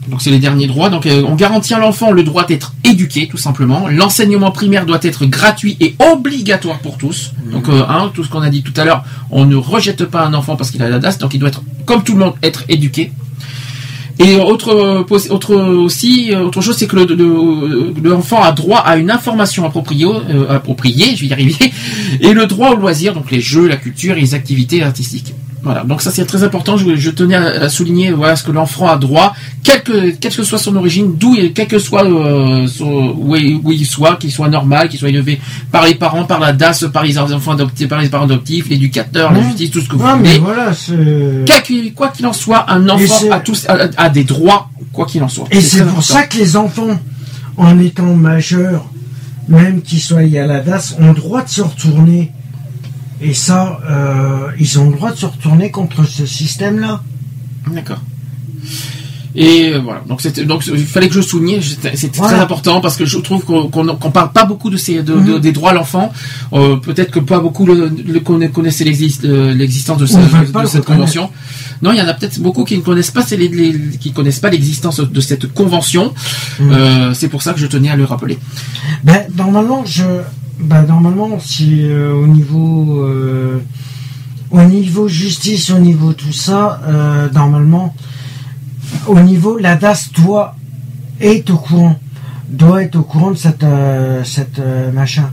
donc 0.09 0.21
c'est 0.21 0.29
les 0.31 0.39
derniers 0.39 0.67
droits. 0.67 0.89
Donc 0.89 1.05
euh, 1.05 1.23
on 1.27 1.35
garantit 1.35 1.73
à 1.73 1.79
l'enfant 1.79 2.11
le 2.11 2.23
droit 2.23 2.45
d'être 2.45 2.73
éduqué, 2.83 3.27
tout 3.27 3.37
simplement. 3.37 3.87
L'enseignement 3.87 4.51
primaire 4.51 4.85
doit 4.85 4.99
être 5.01 5.25
gratuit 5.25 5.77
et 5.79 5.95
obligatoire 6.11 6.79
pour 6.79 6.97
tous. 6.97 7.31
Donc 7.51 7.69
euh, 7.69 7.83
hein, 7.87 8.11
tout 8.13 8.23
ce 8.23 8.29
qu'on 8.29 8.41
a 8.41 8.49
dit 8.49 8.63
tout 8.63 8.73
à 8.77 8.85
l'heure, 8.85 9.03
on 9.31 9.45
ne 9.45 9.55
rejette 9.55 10.05
pas 10.05 10.25
un 10.25 10.33
enfant 10.33 10.55
parce 10.55 10.71
qu'il 10.71 10.81
a 10.83 10.89
la 10.89 10.99
DAS, 10.99 11.17
donc 11.19 11.33
il 11.33 11.39
doit 11.39 11.49
être, 11.49 11.63
comme 11.85 12.03
tout 12.03 12.13
le 12.13 12.19
monde, 12.19 12.33
être 12.43 12.63
éduqué. 12.69 13.11
Et 14.17 14.37
autre, 14.37 14.69
euh, 14.69 15.33
autre 15.33 15.55
aussi, 15.55 16.33
euh, 16.33 16.43
autre 16.45 16.61
chose, 16.61 16.77
c'est 16.77 16.87
que 16.87 16.95
le- 16.95 17.03
le- 17.15 17.93
l'enfant 18.09 18.41
a 18.41 18.53
droit 18.53 18.79
à 18.79 18.95
une 18.95 19.11
information 19.11 19.65
appropriée, 19.65 20.05
euh, 20.05 20.47
appropriée, 20.55 21.15
je 21.17 21.21
vais 21.21 21.27
y 21.27 21.33
arriver, 21.33 21.55
et 22.21 22.31
le 22.33 22.45
droit 22.45 22.69
au 22.69 22.75
loisir, 22.77 23.13
donc 23.13 23.29
les 23.29 23.41
jeux, 23.41 23.67
la 23.67 23.75
culture 23.75 24.15
et 24.17 24.21
les 24.21 24.33
activités 24.33 24.81
artistiques. 24.83 25.33
Voilà, 25.65 25.83
donc 25.83 26.01
ça 26.01 26.11
c'est 26.11 26.25
très 26.25 26.43
important. 26.43 26.77
Je, 26.77 26.95
je 26.95 27.09
tenais 27.09 27.35
à, 27.35 27.63
à 27.63 27.69
souligner 27.69 28.11
voilà 28.11 28.35
ce 28.35 28.43
que 28.43 28.51
l'enfant 28.51 28.87
a 28.87 28.97
droit, 28.97 29.33
quelle 29.63 29.81
que, 29.81 30.11
quelle 30.11 30.33
que 30.33 30.43
soit 30.43 30.59
son 30.59 30.75
origine, 30.75 31.15
d'où 31.17 31.33
il- 31.35 31.53
quel 31.53 31.67
que 31.67 31.79
soit 31.79 32.05
euh, 32.05 32.67
son- 32.67 33.15
où, 33.17 33.35
il, 33.35 33.59
où 33.63 33.71
il 33.71 33.83
soit, 33.85 34.15
qu'il 34.17 34.31
soit 34.31 34.47
normal, 34.47 34.89
qu'il 34.89 34.99
soit 34.99 35.09
élevé 35.09 35.41
par 35.71 35.83
les 35.85 35.95
parents, 35.95 36.23
par 36.25 36.39
la 36.39 36.53
DAS, 36.53 36.85
par 36.93 37.03
les 37.03 37.17
enfants 37.17 37.53
adoptés, 37.53 37.87
par 37.87 37.99
les 37.99 38.09
parents 38.09 38.25
adoptifs, 38.25 38.69
l'éducateur, 38.69 39.31
la 39.33 39.41
justice, 39.41 39.71
tout 39.71 39.81
ce 39.81 39.89
que 39.89 39.95
vous 39.95 40.05
Ouais, 40.05 40.13
voulez. 40.17 40.37
voilà, 40.37 40.71
qu'il- 41.63 41.93
quoi 41.95 42.09
qu'il 42.09 42.27
en 42.27 42.33
soit, 42.33 42.71
un 42.71 42.87
enfant 42.87 43.31
a, 43.31 43.39
tous, 43.39 43.65
a, 43.67 43.87
a 43.97 44.09
des 44.09 44.23
droits, 44.23 44.69
quoi 44.93 45.05
qu'il 45.07 45.23
en 45.23 45.27
soit. 45.29 45.47
Et 45.49 45.61
c'est 45.61 45.79
pour 45.79 45.87
important. 45.87 46.13
ça 46.13 46.23
que 46.27 46.37
les 46.37 46.55
enfants, 46.57 46.99
en 47.57 47.79
étant 47.79 48.13
majeurs, 48.13 48.85
même 49.47 49.81
qu'ils 49.81 49.99
soient 50.01 50.19
à 50.19 50.45
la 50.45 50.59
DAS, 50.59 50.95
ont 50.99 51.13
droit 51.13 51.41
de 51.43 51.49
se 51.49 51.61
retourner. 51.63 52.31
Et 53.21 53.33
ça, 53.33 53.79
euh, 53.89 54.47
ils 54.59 54.77
ont 54.79 54.89
le 54.89 54.95
droit 54.95 55.11
de 55.11 55.17
se 55.17 55.25
retourner 55.25 55.71
contre 55.71 56.03
ce 56.05 56.25
système-là. 56.25 57.01
D'accord. 57.71 58.01
Et 59.37 59.73
euh, 59.73 59.79
voilà, 59.79 60.01
donc 60.07 60.21
c'était 60.21 60.45
donc 60.45 60.65
il 60.65 60.85
fallait 60.85 61.09
que 61.09 61.13
je 61.13 61.19
souligne, 61.19 61.59
c'était 61.61 62.09
Voilà. 62.15 62.33
très 62.35 62.41
important 62.41 62.79
parce 62.79 62.95
que 62.95 63.05
je 63.05 63.17
trouve 63.17 63.43
qu'on 63.43 63.67
qu'on 63.67 63.85
qu'on 63.97 64.11
parle 64.11 64.31
pas 64.31 64.45
beaucoup 64.45 64.69
de 64.69 64.77
ces 64.77 64.95
de, 64.95 65.01
de- 65.01 65.13
Mhm. 65.33 65.39
des 65.39 65.51
droits 65.51 65.71
à 65.71 65.73
l'enfant. 65.73 66.13
Euh, 66.53 66.77
Peut-être 66.77 67.11
que 67.11 67.19
pas 67.19 67.39
beaucoup 67.41 67.65
le, 67.65 67.89
le 67.89 68.19
conna- 68.21 68.47
connaissaient 68.47 68.85
l'exist- 68.85 69.25
l'existence 69.25 69.97
de, 69.97 70.05
cette 70.05 70.85
convention. 70.85 71.29
Non, 71.81 71.91
il 71.91 71.97
y 71.97 72.01
en 72.01 72.07
a 72.07 72.13
peut-être 72.13 72.39
beaucoup 72.39 72.63
qui 72.63 72.77
ne 72.77 72.81
connaissent 72.81 73.11
pas 73.11 73.23
ces- 73.23 73.35
les, 73.35 73.49
les- 73.49 73.97
qui 73.97 74.13
connaissent 74.13 74.39
pas 74.39 74.49
l'existence 74.49 75.01
de 75.01 75.19
cette 75.21 75.51
convention. 75.53 76.13
Mhm. 76.61 76.71
Euh, 76.71 77.13
C'est 77.13 77.27
pour 77.27 77.41
ça 77.41 77.51
que 77.53 77.59
je 77.59 77.67
tenais 77.67 77.89
à 77.89 77.97
le 77.97 78.05
rappeler. 78.05 78.39
Ben, 79.03 79.23
normalement, 79.35 79.83
je, 79.85 80.03
ben, 80.59 80.83
normalement, 80.83 81.37
si 81.39 81.83
euh, 81.83 82.13
au 82.13 82.27
niveau, 82.27 83.03
euh, 83.03 83.59
au 84.51 84.61
niveau 84.63 85.07
justice, 85.07 85.69
au 85.69 85.79
niveau 85.79 86.13
tout 86.13 86.31
ça, 86.31 86.81
euh, 86.87 87.29
normalement, 87.31 87.93
au 89.07 89.19
niveau, 89.19 89.57
la 89.57 89.75
DAS 89.75 90.11
doit 90.15 90.55
être 91.19 91.49
au 91.49 91.57
courant, 91.57 91.99
doit 92.49 92.83
être 92.83 92.95
au 92.95 93.03
courant 93.03 93.31
de 93.31 93.35
cette, 93.35 93.65
cette 94.23 94.61
machin, 94.93 95.29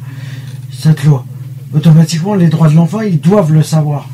cette 0.73 1.05
loi. 1.05 1.25
Automatiquement, 1.73 2.35
les 2.35 2.49
droits 2.49 2.69
de 2.69 2.75
l'enfant, 2.75 3.01
ils 3.01 3.21
doivent 3.21 3.53
le 3.53 3.63
savoir, 3.63 4.09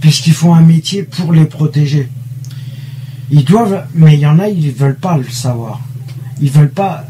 puisqu'ils 0.00 0.34
font 0.34 0.54
un 0.54 0.60
métier 0.60 1.04
pour 1.04 1.32
les 1.32 1.46
protéger. 1.46 2.08
Ils 3.30 3.44
doivent, 3.44 3.84
mais 3.94 4.14
il 4.14 4.20
y 4.20 4.26
en 4.26 4.38
a, 4.38 4.48
ils 4.48 4.72
veulent 4.72 4.98
pas 4.98 5.16
le 5.16 5.28
savoir. 5.28 5.80
Ils 6.40 6.50
veulent 6.50 6.70
pas, 6.70 7.04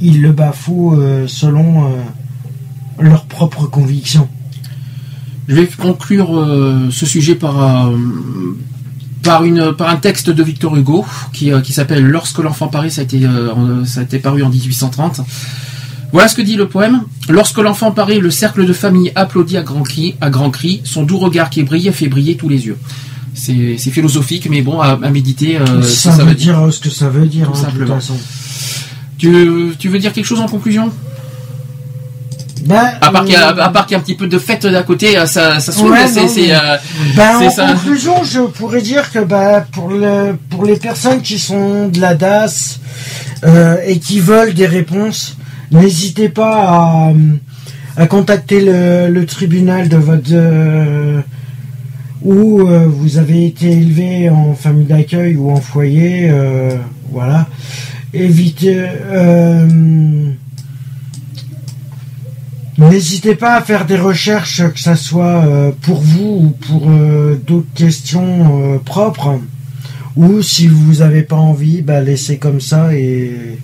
ils 0.00 0.20
le 0.20 0.32
bafouent 0.32 0.98
selon 1.26 1.90
leurs 2.98 3.24
propres 3.26 3.66
convictions. 3.66 4.28
Je 5.48 5.54
vais 5.56 5.66
conclure 5.66 6.38
euh, 6.38 6.88
ce 6.90 7.04
sujet 7.04 7.34
par 7.34 7.88
euh, 7.88 7.96
par 9.22 9.44
une 9.44 9.74
par 9.74 9.90
un 9.90 9.96
texte 9.96 10.30
de 10.30 10.42
Victor 10.42 10.74
Hugo 10.76 11.04
qui, 11.32 11.52
euh, 11.52 11.60
qui 11.60 11.72
s'appelle 11.72 12.04
Lorsque 12.04 12.38
l'enfant 12.38 12.68
Paris 12.68 12.90
ça 12.90 13.02
a 13.02 13.04
été 13.04 13.20
ça 13.84 14.00
a 14.00 14.02
été 14.02 14.18
paru 14.18 14.42
en 14.42 14.48
1830. 14.48 15.20
Voilà 16.12 16.28
ce 16.28 16.36
que 16.36 16.42
dit 16.42 16.56
le 16.56 16.68
poème. 16.68 17.02
Lorsque 17.28 17.58
l'enfant 17.58 17.90
paraît, 17.90 18.20
le 18.20 18.30
cercle 18.30 18.64
de 18.64 18.72
famille 18.72 19.10
applaudit 19.16 19.56
à 19.56 19.62
grands 19.62 19.82
cris, 19.82 20.14
à 20.20 20.30
grands 20.30 20.50
cris, 20.50 20.80
son 20.84 21.02
doux 21.02 21.18
regard 21.18 21.50
qui 21.50 21.62
brille 21.64 21.90
fait 21.92 22.06
briller 22.06 22.36
tous 22.36 22.48
les 22.48 22.66
yeux. 22.66 22.78
C'est 23.34 23.76
philosophique, 23.76 24.48
mais 24.48 24.62
bon, 24.62 24.80
à, 24.80 24.90
à 25.02 25.10
méditer, 25.10 25.58
ça, 25.82 26.12
ça, 26.12 26.24
veut 26.24 26.36
dire, 26.36 26.72
ce 26.72 26.78
que 26.78 26.88
ça 26.88 27.08
veut 27.08 27.26
dire, 27.26 27.50
Tout 27.50 27.58
hein, 27.58 27.62
simplement. 27.62 27.98
Tu, 29.18 29.74
tu 29.76 29.88
veux 29.88 29.98
dire 29.98 30.12
quelque 30.12 30.24
chose 30.24 30.38
en 30.38 30.46
conclusion? 30.46 30.92
Ben, 32.64 32.92
À 33.00 33.10
part 33.10 33.24
qu'il 33.24 33.34
y, 33.34 33.36
a- 33.36 33.50
euh, 33.50 33.60
à 33.60 33.68
part 33.68 33.84
qu'il 33.86 33.94
y 33.94 33.96
a 33.96 34.00
un 34.00 34.02
petit 34.02 34.14
peu 34.14 34.26
de 34.26 34.38
fête 34.38 34.64
d'à 34.66 34.82
côté, 34.82 35.18
euh, 35.18 35.26
ça, 35.26 35.60
ça 35.60 35.72
Ouais, 35.82 36.06
c'est 36.06 36.26
c'est, 36.28 36.46
mais- 36.48 36.52
euh, 36.54 36.76
Ben, 37.16 37.32
c'est 37.40 37.46
en 37.46 37.50
ça. 37.50 37.66
conclusion, 37.72 38.24
je 38.24 38.40
pourrais 38.40 38.80
dire 38.80 39.10
que 39.12 39.18
ben, 39.18 39.64
pour, 39.72 39.88
le, 39.90 40.36
pour 40.50 40.64
les 40.64 40.76
personnes 40.76 41.20
qui 41.20 41.38
sont 41.38 41.88
de 41.88 42.00
la 42.00 42.14
DAS 42.14 42.80
euh, 43.44 43.76
et 43.86 43.98
qui 43.98 44.18
veulent 44.20 44.54
des 44.54 44.66
réponses, 44.66 45.36
n'hésitez 45.72 46.30
pas 46.30 46.54
à, 46.68 47.12
à 48.02 48.06
contacter 48.06 48.60
le, 48.60 49.08
le 49.08 49.26
tribunal 49.26 49.88
de 49.90 49.96
votre 49.98 50.22
euh, 50.32 51.20
où 52.22 52.60
euh, 52.66 52.86
vous 52.88 53.18
avez 53.18 53.44
été 53.46 53.70
élevé 53.72 54.30
en 54.30 54.54
famille 54.54 54.86
d'accueil 54.86 55.36
ou 55.36 55.50
en 55.50 55.56
foyer, 55.60 56.32
voilà. 57.12 57.46
Évitez. 58.14 58.86
N'hésitez 62.76 63.34
pas 63.36 63.54
à 63.54 63.62
faire 63.62 63.86
des 63.86 63.96
recherches, 63.96 64.62
que 64.72 64.80
ça 64.80 64.96
soit 64.96 65.44
euh, 65.44 65.70
pour 65.82 66.00
vous 66.00 66.40
ou 66.46 66.48
pour 66.66 66.90
euh, 66.90 67.40
d'autres 67.46 67.72
questions 67.74 68.74
euh, 68.74 68.78
propres. 68.78 69.38
Ou 70.16 70.42
si 70.42 70.66
vous 70.66 70.96
n'avez 70.96 71.22
pas 71.22 71.36
envie, 71.36 71.82
bah, 71.82 72.00
laissez 72.00 72.38
comme 72.38 72.60
ça 72.60 72.94
et, 72.94 73.58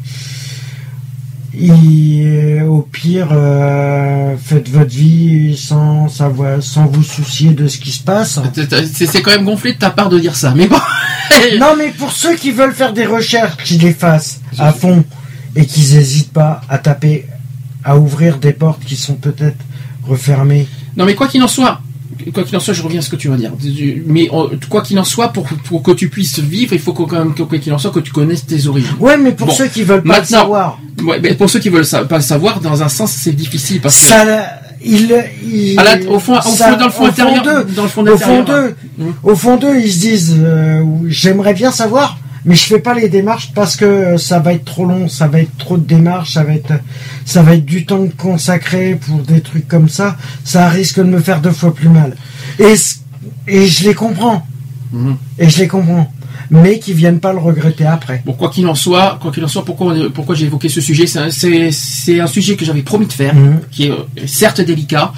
et 1.58 2.60
au 2.62 2.82
pire, 2.82 3.28
euh, 3.32 4.36
faites 4.42 4.68
votre 4.68 4.90
vie 4.90 5.56
sans 5.56 6.08
savoir, 6.08 6.62
sans 6.62 6.86
vous 6.86 7.02
soucier 7.02 7.50
de 7.50 7.66
ce 7.68 7.78
qui 7.78 7.90
se 7.90 8.02
passe. 8.02 8.38
C'est 8.92 9.06
c'est 9.06 9.22
quand 9.22 9.32
même 9.32 9.44
gonflé 9.44 9.72
de 9.72 9.78
ta 9.78 9.90
part 9.90 10.08
de 10.08 10.18
dire 10.18 10.36
ça, 10.36 10.52
mais 10.56 10.66
bon. 10.66 10.78
Non, 11.58 11.74
mais 11.78 11.88
pour 11.88 12.12
ceux 12.12 12.34
qui 12.36 12.50
veulent 12.50 12.74
faire 12.74 12.92
des 12.92 13.06
recherches, 13.06 13.56
qu'ils 13.64 13.80
les 13.80 13.94
fassent 13.94 14.40
à 14.58 14.72
fond 14.72 15.04
et 15.56 15.64
qu'ils 15.64 15.94
n'hésitent 15.96 16.32
pas 16.32 16.60
à 16.68 16.76
taper, 16.76 17.24
à 17.84 17.98
ouvrir 17.98 18.38
des 18.38 18.52
portes 18.52 18.84
qui 18.84 18.96
sont 18.96 19.14
peut-être 19.14 19.56
refermées. 20.06 20.66
Non, 20.96 21.04
mais 21.04 21.14
quoi 21.14 21.28
qu'il 21.28 21.42
en 21.42 21.48
soit, 21.48 21.80
quoi 22.34 22.42
qu'il 22.44 22.56
en 22.56 22.60
soit, 22.60 22.74
je 22.74 22.82
reviens 22.82 23.00
à 23.00 23.02
ce 23.02 23.10
que 23.10 23.16
tu 23.16 23.28
vas 23.28 23.36
dire. 23.36 23.52
Mais 24.06 24.28
euh, 24.32 24.48
quoi 24.68 24.82
qu'il 24.82 24.98
en 24.98 25.04
soit, 25.04 25.28
pour, 25.32 25.44
pour 25.64 25.82
que 25.82 25.92
tu 25.92 26.08
puisses 26.08 26.38
vivre, 26.40 26.72
il 26.72 26.78
faut 26.78 26.92
que, 26.92 27.02
quand 27.04 27.18
même, 27.18 27.34
que, 27.34 27.42
quoi 27.42 27.58
qu'il 27.58 27.72
en 27.72 27.78
soit, 27.78 27.90
que 27.90 28.00
tu 28.00 28.12
connaisses 28.12 28.46
tes 28.46 28.66
origines. 28.66 28.90
Ouais, 28.98 29.16
mais 29.16 29.32
pour 29.32 29.46
Bon. 29.48 29.52
ceux 29.54 29.68
qui 29.68 29.82
veulent 29.82 30.02
pas 30.02 30.14
le 30.16 30.20
Maintenant, 30.20 30.38
savoir, 30.40 30.78
Ouais, 31.04 31.18
mais 31.22 31.34
pour 31.34 31.48
ceux 31.48 31.60
qui 31.60 31.68
veulent 31.70 31.86
pas 32.08 32.16
le 32.16 32.22
savoir, 32.22 32.60
dans 32.60 32.82
un 32.82 32.88
sens, 32.88 33.12
c'est 33.12 33.32
difficile 33.32 33.80
parce 33.80 33.98
que. 33.98 34.06
ça, 34.08 34.24
il, 34.84 35.14
il- 35.50 35.76
la- 35.76 35.98
au 36.10 36.18
fond- 36.18 36.36
au 36.38 36.42
ça- 36.42 36.72
fond- 36.72 36.76
dans 36.78 36.86
le 36.86 36.90
fond 36.90 37.04
au 37.04 37.06
intérieur- 37.06 37.42
d'eux, 37.42 37.64
dans 37.74 37.82
le 37.84 37.88
fond 37.88 38.02
au 38.02 38.06
fond 38.18 38.40
intérieur, 38.40 38.44
d'eux, 38.44 38.74
hein. 39.00 39.04
au 39.22 39.34
fond 39.36 39.56
d'eux, 39.56 39.78
ils 39.78 39.92
se 39.92 39.98
disent, 40.00 40.36
euh, 40.38 40.82
j'aimerais 41.06 41.54
bien 41.54 41.70
savoir, 41.70 42.18
mais 42.44 42.54
je 42.54 42.62
fais 42.62 42.78
pas 42.80 42.94
les 42.94 43.08
démarches 43.08 43.52
parce 43.54 43.76
que 43.76 44.16
ça 44.16 44.38
va 44.38 44.52
être 44.54 44.64
trop 44.64 44.84
long, 44.86 45.08
ça 45.08 45.26
va 45.28 45.40
être 45.40 45.56
trop 45.58 45.76
de 45.76 45.84
démarches, 45.84 46.32
ça 46.34 46.44
va 46.44 46.54
être, 46.54 46.72
ça 47.24 47.42
va 47.42 47.54
être 47.54 47.64
du 47.64 47.84
temps 47.86 48.06
consacré 48.16 48.94
pour 48.94 49.18
des 49.20 49.40
trucs 49.40 49.68
comme 49.68 49.88
ça, 49.88 50.16
ça 50.44 50.68
risque 50.68 50.98
de 50.98 51.04
me 51.04 51.20
faire 51.20 51.40
deux 51.40 51.50
fois 51.52 51.74
plus 51.74 51.88
mal. 51.88 52.16
Et, 52.58 52.74
et 53.48 53.66
je 53.66 53.84
les 53.88 53.94
comprends, 53.94 54.46
Mhm. 54.92 55.16
et 55.38 55.48
je 55.48 55.58
les 55.60 55.68
comprends, 55.68 56.12
mais 56.50 56.80
qui 56.80 56.92
viennent 56.94 57.20
pas 57.20 57.32
le 57.32 57.38
regretter 57.38 57.86
après. 57.86 58.22
Bon, 58.26 58.32
quoi 58.32 58.50
qu'il 58.50 58.66
en 58.66 58.74
soit, 58.74 59.18
quoi 59.22 59.30
qu'il 59.30 59.44
en 59.44 59.48
soit, 59.48 59.64
pourquoi, 59.64 59.92
on 59.94 60.10
pourquoi 60.10 60.34
j'ai 60.34 60.46
évoqué 60.46 60.68
ce 60.68 60.80
sujet, 60.80 61.06
c'est 61.06 61.18
un, 61.20 62.24
un 62.24 62.26
sujet 62.26 62.56
que 62.56 62.64
j'avais 62.64 62.82
promis 62.82 63.06
de 63.06 63.12
faire, 63.12 63.34
Mhm. 63.34 63.60
qui 63.70 63.86
est 63.86 63.90
euh, 63.92 64.04
certes 64.26 64.60
délicat. 64.60 65.12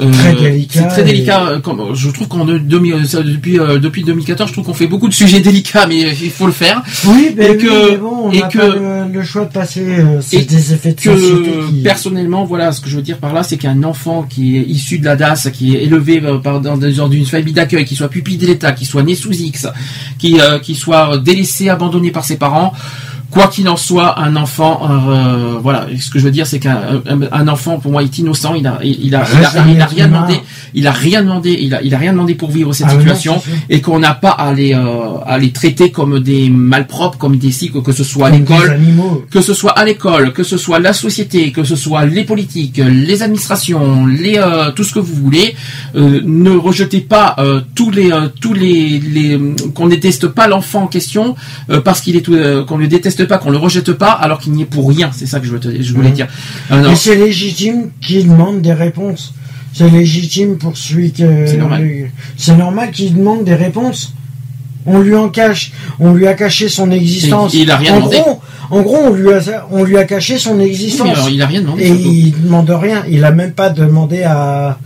Euh, 0.00 0.10
Très 0.12 0.34
délicat 0.34 0.80
C'est 0.80 0.88
très 0.88 1.04
délicat. 1.04 1.46
euh, 1.46 1.58
comme- 1.60 1.94
je 1.94 2.10
trouve 2.10 2.28
qu'on 2.28 2.48
euh, 2.48 2.58
euh, 2.58 3.22
depuis 3.22 3.58
euh, 3.58 3.78
depuis 3.78 4.04
2014, 4.04 4.48
je 4.48 4.52
trouve 4.54 4.64
qu'on 4.66 4.74
fait 4.74 4.86
beaucoup 4.86 5.08
de 5.08 5.14
sujets 5.14 5.40
délicats, 5.40 5.86
mais 5.88 6.04
euh, 6.04 6.12
il 6.22 6.30
faut 6.30 6.46
le 6.46 6.52
faire. 6.52 6.82
Oui, 7.06 7.32
mais, 7.36 7.46
Et 7.46 7.50
oui, 7.50 7.56
que- 7.58 7.90
mais 7.90 7.96
bon, 7.96 8.12
on 8.24 8.30
et 8.30 8.40
n'a 8.40 8.48
que- 8.48 8.58
pas 8.58 8.66
le, 9.06 9.12
le 9.12 9.22
choix 9.24 9.44
de 9.44 9.52
passer, 9.52 9.84
euh, 9.84 10.20
c'est 10.20 10.36
et 10.38 10.42
des 10.44 10.72
effets 10.74 10.92
de 10.92 11.00
société 11.00 11.50
que 11.50 11.68
qui... 11.70 11.82
personnellement, 11.82 12.44
voilà, 12.44 12.72
ce 12.72 12.80
que 12.80 12.88
je 12.88 12.96
veux 12.96 13.02
dire 13.02 13.18
par 13.18 13.32
là, 13.32 13.42
c'est 13.42 13.56
qu'un 13.56 13.82
enfant 13.82 14.22
qui 14.22 14.56
est 14.58 14.62
issu 14.62 14.98
de 14.98 15.04
la 15.04 15.16
DAS, 15.16 15.48
qui 15.52 15.74
est 15.76 15.82
élevé 15.84 16.20
euh, 16.24 16.38
par, 16.38 16.60
dans, 16.60 16.76
dans 16.76 17.10
une 17.10 17.26
famille 17.26 17.52
d'accueil, 17.52 17.84
qui 17.84 17.96
soit 17.96 18.08
pupille 18.08 18.36
de 18.38 18.46
l'État, 18.46 18.72
qui 18.72 18.84
soit 18.84 19.02
né 19.02 19.14
sous 19.14 19.32
X, 19.32 19.66
qui, 20.18 20.38
euh, 20.40 20.58
qui 20.58 20.74
soit 20.74 21.18
délaissé, 21.18 21.68
abandonné 21.68 22.10
par 22.10 22.24
ses 22.24 22.36
parents, 22.36 22.72
quoi 23.30 23.48
qu'il 23.48 23.68
en 23.68 23.76
soit, 23.76 24.18
un 24.18 24.36
enfant, 24.36 24.88
euh, 24.90 25.58
voilà, 25.62 25.86
ce 26.00 26.10
que 26.10 26.18
je 26.18 26.24
veux 26.24 26.30
dire, 26.30 26.46
c'est 26.46 26.58
qu'un 26.58 27.00
un, 27.06 27.20
un 27.30 27.48
enfant, 27.48 27.78
pour 27.78 27.92
moi, 27.92 28.02
est 28.02 28.18
innocent, 28.18 28.54
il 28.54 28.66
a, 28.66 28.78
il, 28.82 29.14
a, 29.14 29.24
il 29.38 29.44
a, 29.44 29.66
il 29.68 29.82
rien 29.82 30.08
demandé, 30.08 30.40
il 30.74 30.86
a 30.86 30.92
rien 30.92 31.22
demandé, 31.22 31.56
il 31.60 31.74
a, 31.74 31.82
il 31.82 31.94
a 31.94 31.98
rien 31.98 32.12
demandé 32.12 32.34
pour 32.34 32.50
vivre 32.50 32.72
cette 32.72 32.86
Ah, 32.88 32.98
situation, 32.98 33.40
et 33.68 33.80
qu'on 33.80 33.98
n'a 33.98 34.14
pas 34.14 34.30
à 34.30 34.52
les, 34.52 34.74
euh, 34.74 35.18
à 35.26 35.38
les 35.38 35.52
traiter 35.52 35.90
comme 35.90 36.20
des 36.20 36.48
malpropres, 36.48 37.18
comme 37.18 37.36
des 37.36 37.50
cycles, 37.52 37.82
que 37.82 37.92
ce 37.92 38.04
soit 38.04 38.28
à 38.28 38.30
l'école, 38.30 38.78
que 39.30 39.40
ce 39.42 39.54
soit 39.54 39.72
à 39.72 39.84
l'école, 39.84 40.32
que 40.32 40.42
ce 40.42 40.56
soit 40.56 40.78
la 40.78 40.92
société, 40.92 41.52
que 41.52 41.64
ce 41.64 41.76
soit 41.76 42.04
les 42.06 42.24
politiques, 42.24 42.78
les 42.78 43.22
administrations, 43.22 44.06
les 44.06 44.38
euh, 44.38 44.70
tout 44.72 44.84
ce 44.84 44.94
que 44.94 44.98
vous 45.00 45.14
voulez, 45.14 45.54
euh, 45.96 46.20
ne 46.24 46.50
rejetez 46.50 47.00
pas 47.00 47.34
euh, 47.38 47.60
tous 47.74 47.90
les 47.90 48.10
euh, 48.10 48.28
tous 48.40 48.54
les, 48.54 48.98
les 49.00 49.38
qu'on 49.74 49.88
déteste 49.88 50.28
pas 50.28 50.48
l'enfant 50.48 50.84
en 50.84 50.86
question 50.86 51.36
euh, 51.70 51.80
parce 51.80 52.00
qu'il 52.00 52.16
est 52.16 52.28
euh, 52.28 52.64
qu'on 52.64 52.78
le 52.78 52.88
déteste 52.88 53.17
pas, 53.24 53.38
qu'on 53.38 53.50
le 53.50 53.58
rejette 53.58 53.92
pas 53.92 54.10
alors 54.12 54.38
qu'il 54.38 54.52
n'y 54.52 54.62
est 54.62 54.66
pour 54.66 54.88
rien. 54.88 55.10
C'est 55.12 55.26
ça 55.26 55.40
que 55.40 55.46
je, 55.46 55.52
veux 55.52 55.60
te- 55.60 55.82
je 55.82 55.92
voulais 55.94 56.08
Mhm. 56.10 56.14
dire. 56.14 56.28
Euh, 56.70 56.80
non. 56.82 56.90
Mais 56.90 56.96
c'est 56.96 57.16
légitime 57.16 57.90
qu'il 58.00 58.28
demande 58.28 58.60
des 58.62 58.72
réponses. 58.72 59.34
C'est 59.72 59.88
légitime 59.90 60.56
pour 60.58 60.76
celui 60.76 61.12
que... 61.12 61.46
C'est 61.46 61.56
normal. 61.56 61.88
C'est 62.36 62.56
normal 62.56 62.90
qu'il 62.90 63.14
demande 63.14 63.44
des 63.44 63.54
réponses. 63.54 64.14
On 64.86 64.98
lui 65.00 65.14
en 65.14 65.28
cache. 65.28 65.72
On 66.00 66.14
lui 66.14 66.26
a 66.26 66.34
caché 66.34 66.68
son 66.68 66.90
existence. 66.90 67.52
Il 67.54 67.70
a 67.70 67.76
rien 67.76 67.92
en 67.94 67.96
demandé. 67.98 68.16
Gros, 68.18 68.40
en 68.70 68.80
gros, 68.82 68.98
on 69.04 69.12
lui 69.12 69.32
a, 69.32 69.40
on 69.70 69.84
lui 69.84 69.98
a 69.98 70.04
caché 70.04 70.38
son 70.38 70.58
existence. 70.60 71.08
alors, 71.10 71.28
il 71.30 71.40
a 71.42 71.46
rien 71.46 71.60
demandé. 71.60 71.84
Et 71.84 71.90
il 71.90 72.42
demande 72.42 72.70
rien. 72.70 73.04
Il 73.10 73.24
a 73.24 73.30
même 73.30 73.52
pas 73.52 73.68
demandé 73.70 74.22
à, 74.22 74.78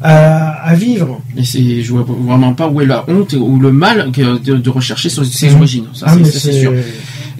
à, 0.00 0.48
à 0.68 0.74
vivre. 0.74 1.20
Et 1.36 1.44
c'est 1.44 1.82
je 1.82 1.92
vois 1.92 2.04
vraiment 2.06 2.54
pas 2.54 2.68
où 2.68 2.80
est 2.80 2.86
la 2.86 3.04
honte 3.08 3.34
ou 3.34 3.60
le 3.60 3.70
mal 3.72 4.10
de, 4.10 4.56
de 4.56 4.70
rechercher 4.70 5.08
son- 5.08 5.24
ses 5.24 5.50
Mhm. 5.50 5.56
origines. 5.56 5.86
Ça, 5.94 6.06
Ah, 6.08 6.16
c'est 6.24 6.52
sûr. 6.52 6.72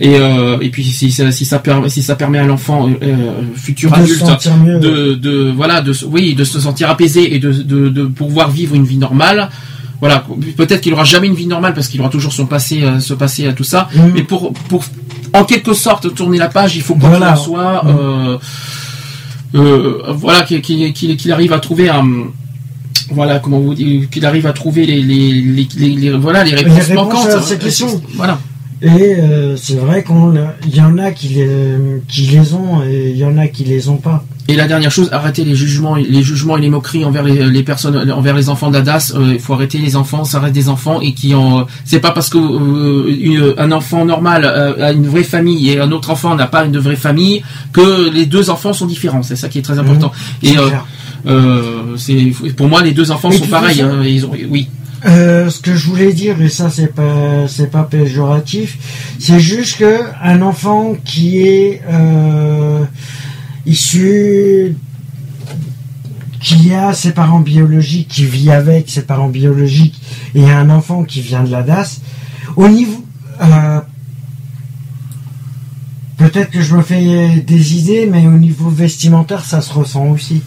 Et, 0.04 0.16
euh, 0.16 0.58
et 0.60 0.68
puis 0.70 0.82
si, 0.84 1.12
ça- 1.12 1.30
si 1.30 1.44
ça 1.44 1.60
permet 1.60 1.88
si 1.88 2.02
ça 2.02 2.16
permet 2.16 2.38
à 2.38 2.44
l'enfant 2.44 2.88
euh, 2.88 2.94
euh, 3.02 3.32
futur 3.54 3.90
De 3.92 3.96
adulte 3.96 4.50
mieux. 4.64 4.78
de, 4.80 5.14
de 5.14 5.52
voilà 5.54 5.80
de 5.80 5.92
se- 5.92 6.04
oui 6.04 6.34
de 6.34 6.42
se 6.44 6.58
sentir 6.58 6.90
apaisé 6.90 7.34
et 7.34 7.38
de, 7.38 7.52
de, 7.52 7.88
de 7.88 8.04
pouvoir 8.06 8.50
vivre 8.50 8.74
une 8.74 8.84
vie 8.84 8.96
normale 8.96 9.48
voilà 10.00 10.24
peut-être 10.56 10.80
qu'il 10.80 10.92
aura 10.92 11.04
jamais 11.04 11.28
une 11.28 11.36
vie 11.36 11.46
normale 11.46 11.72
parce 11.74 11.86
qu'il 11.86 12.00
aura 12.00 12.10
toujours 12.10 12.32
son 12.32 12.46
passé 12.46 12.82
ce 12.98 13.14
passé 13.14 13.46
à 13.46 13.52
tout 13.52 13.62
ça 13.62 13.88
Mhm. 13.94 14.12
mais 14.14 14.22
pour 14.24 14.52
pour 14.68 14.82
en 15.34 15.44
quelque 15.44 15.72
sorte 15.72 16.12
tourner 16.16 16.38
la 16.38 16.48
page 16.48 16.74
il 16.74 16.82
faut 16.82 16.96
quoi 16.96 17.10
Voilà. 17.10 17.36
soit 17.36 17.84
euh, 17.86 18.38
euh, 19.54 20.02
voilà, 20.14 20.42
qu'il 20.42 21.32
arrive 21.32 21.52
à 21.52 21.60
trouver 21.60 21.88
un, 21.90 22.04
voilà, 23.10 23.38
comment 23.38 23.60
vous 23.60 23.74
qu'il 23.74 24.24
arrive 24.26 24.46
à 24.46 24.52
trouver 24.52 24.86
les, 24.86 25.02
les, 25.02 25.32
les, 25.32 25.68
les- 25.76 25.88
les- 25.90 26.10
voilà, 26.10 26.42
les 26.44 26.54
réponses, 26.54 26.88
manquantes. 26.90 27.26
à 27.28 27.42
ces 27.42 27.58
questions. 27.58 28.02
Voilà. 28.14 28.38
Et 28.84 29.14
euh, 29.16 29.56
c'est 29.56 29.76
vrai 29.76 30.02
qu'on 30.02 30.34
a- 30.36 30.54
il 30.66 30.74
y 30.74 30.80
en 30.80 30.98
a 30.98 31.12
qui 31.12 31.28
les, 31.28 31.76
qui 32.08 32.22
les 32.22 32.52
ont 32.54 32.82
et 32.84 33.10
il 33.10 33.16
y 33.16 33.24
en 33.24 33.38
a 33.38 33.46
qui 33.46 33.62
les 33.64 33.88
ont 33.88 33.96
pas. 33.96 34.24
Et 34.48 34.56
la 34.56 34.66
dernière 34.66 34.90
chose, 34.90 35.08
arrêtez 35.12 35.44
les 35.44 35.54
jugements, 35.54 35.94
les 35.94 36.22
jugements 36.24 36.56
et 36.56 36.60
les 36.60 36.68
moqueries 36.68 37.04
envers 37.04 37.22
les, 37.22 37.48
les 37.48 37.62
personnes, 37.62 38.10
envers 38.10 38.34
les 38.34 38.48
enfants 38.48 38.70
d'Adas. 38.72 39.12
Euh, 39.14 39.30
Il 39.34 39.38
faut 39.38 39.52
arrêter 39.54 39.78
les 39.78 39.94
enfants, 39.94 40.24
ça 40.24 40.40
reste 40.40 40.54
des 40.54 40.68
enfants 40.68 41.00
et 41.00 41.14
qui 41.14 41.32
en. 41.32 41.64
C'est 41.84 42.00
pas 42.00 42.10
parce 42.10 42.28
que 42.28 42.38
euh, 42.38 43.16
une- 43.20 43.54
un 43.56 43.70
enfant 43.70 44.04
normal 44.04 44.44
a 44.44 44.90
une 44.92 45.06
vraie 45.06 45.22
famille 45.22 45.70
et 45.70 45.78
un 45.78 45.92
autre 45.92 46.10
enfant 46.10 46.34
n'a 46.34 46.48
pas 46.48 46.64
une 46.64 46.76
vraie 46.78 46.96
famille 46.96 47.42
que 47.72 48.10
les 48.10 48.26
deux 48.26 48.50
enfants 48.50 48.72
sont 48.72 48.86
différents. 48.86 49.22
C'est 49.22 49.36
ça 49.36 49.48
qui 49.48 49.58
est 49.60 49.62
très 49.62 49.78
important. 49.78 50.10
Mmh, 50.42 50.46
et 50.48 50.56
c'est 51.96 52.32
pour 52.56 52.68
moi 52.68 52.82
les 52.82 52.92
deux 52.92 53.12
enfants 53.12 53.30
Et 53.30 53.38
sont 53.38 53.46
pareils. 53.46 53.80
hein, 53.80 54.02
ils 54.04 54.26
ont, 54.26 54.32
oui. 54.50 54.68
Euh, 55.04 55.50
ce 55.50 55.60
que 55.60 55.74
je 55.74 55.88
voulais 55.88 56.12
dire, 56.12 56.40
et 56.40 56.48
ça 56.48 56.70
c'est 56.70 56.94
pas 56.94 57.48
c'est 57.48 57.70
pas 57.70 57.82
péjoratif, 57.82 58.78
c'est 59.18 59.40
juste 59.40 59.78
que 59.78 60.00
un 60.22 60.42
enfant 60.42 60.94
qui 61.04 61.42
est 61.42 61.82
euh, 61.90 62.84
issu 63.66 64.76
qui 66.40 66.72
a 66.72 66.92
ses 66.92 67.12
parents 67.12 67.40
biologiques, 67.40 68.08
qui 68.08 68.26
vit 68.26 68.50
avec 68.50 68.88
ses 68.88 69.02
parents 69.02 69.28
biologiques, 69.28 70.00
et 70.36 70.50
un 70.50 70.70
enfant 70.70 71.02
qui 71.02 71.20
vient 71.20 71.42
de 71.42 71.50
la 71.50 71.62
DAS, 71.62 72.00
au 72.56 72.68
niveau 72.68 73.04
euh, 73.40 73.80
peut-être 76.16 76.50
que 76.50 76.62
je 76.62 76.76
me 76.76 76.82
fais 76.82 77.40
des 77.40 77.76
idées, 77.76 78.06
mais 78.10 78.26
au 78.28 78.38
niveau 78.38 78.68
vestimentaire, 78.68 79.44
ça 79.44 79.60
se 79.60 79.72
ressent 79.72 80.06
aussi. 80.06 80.42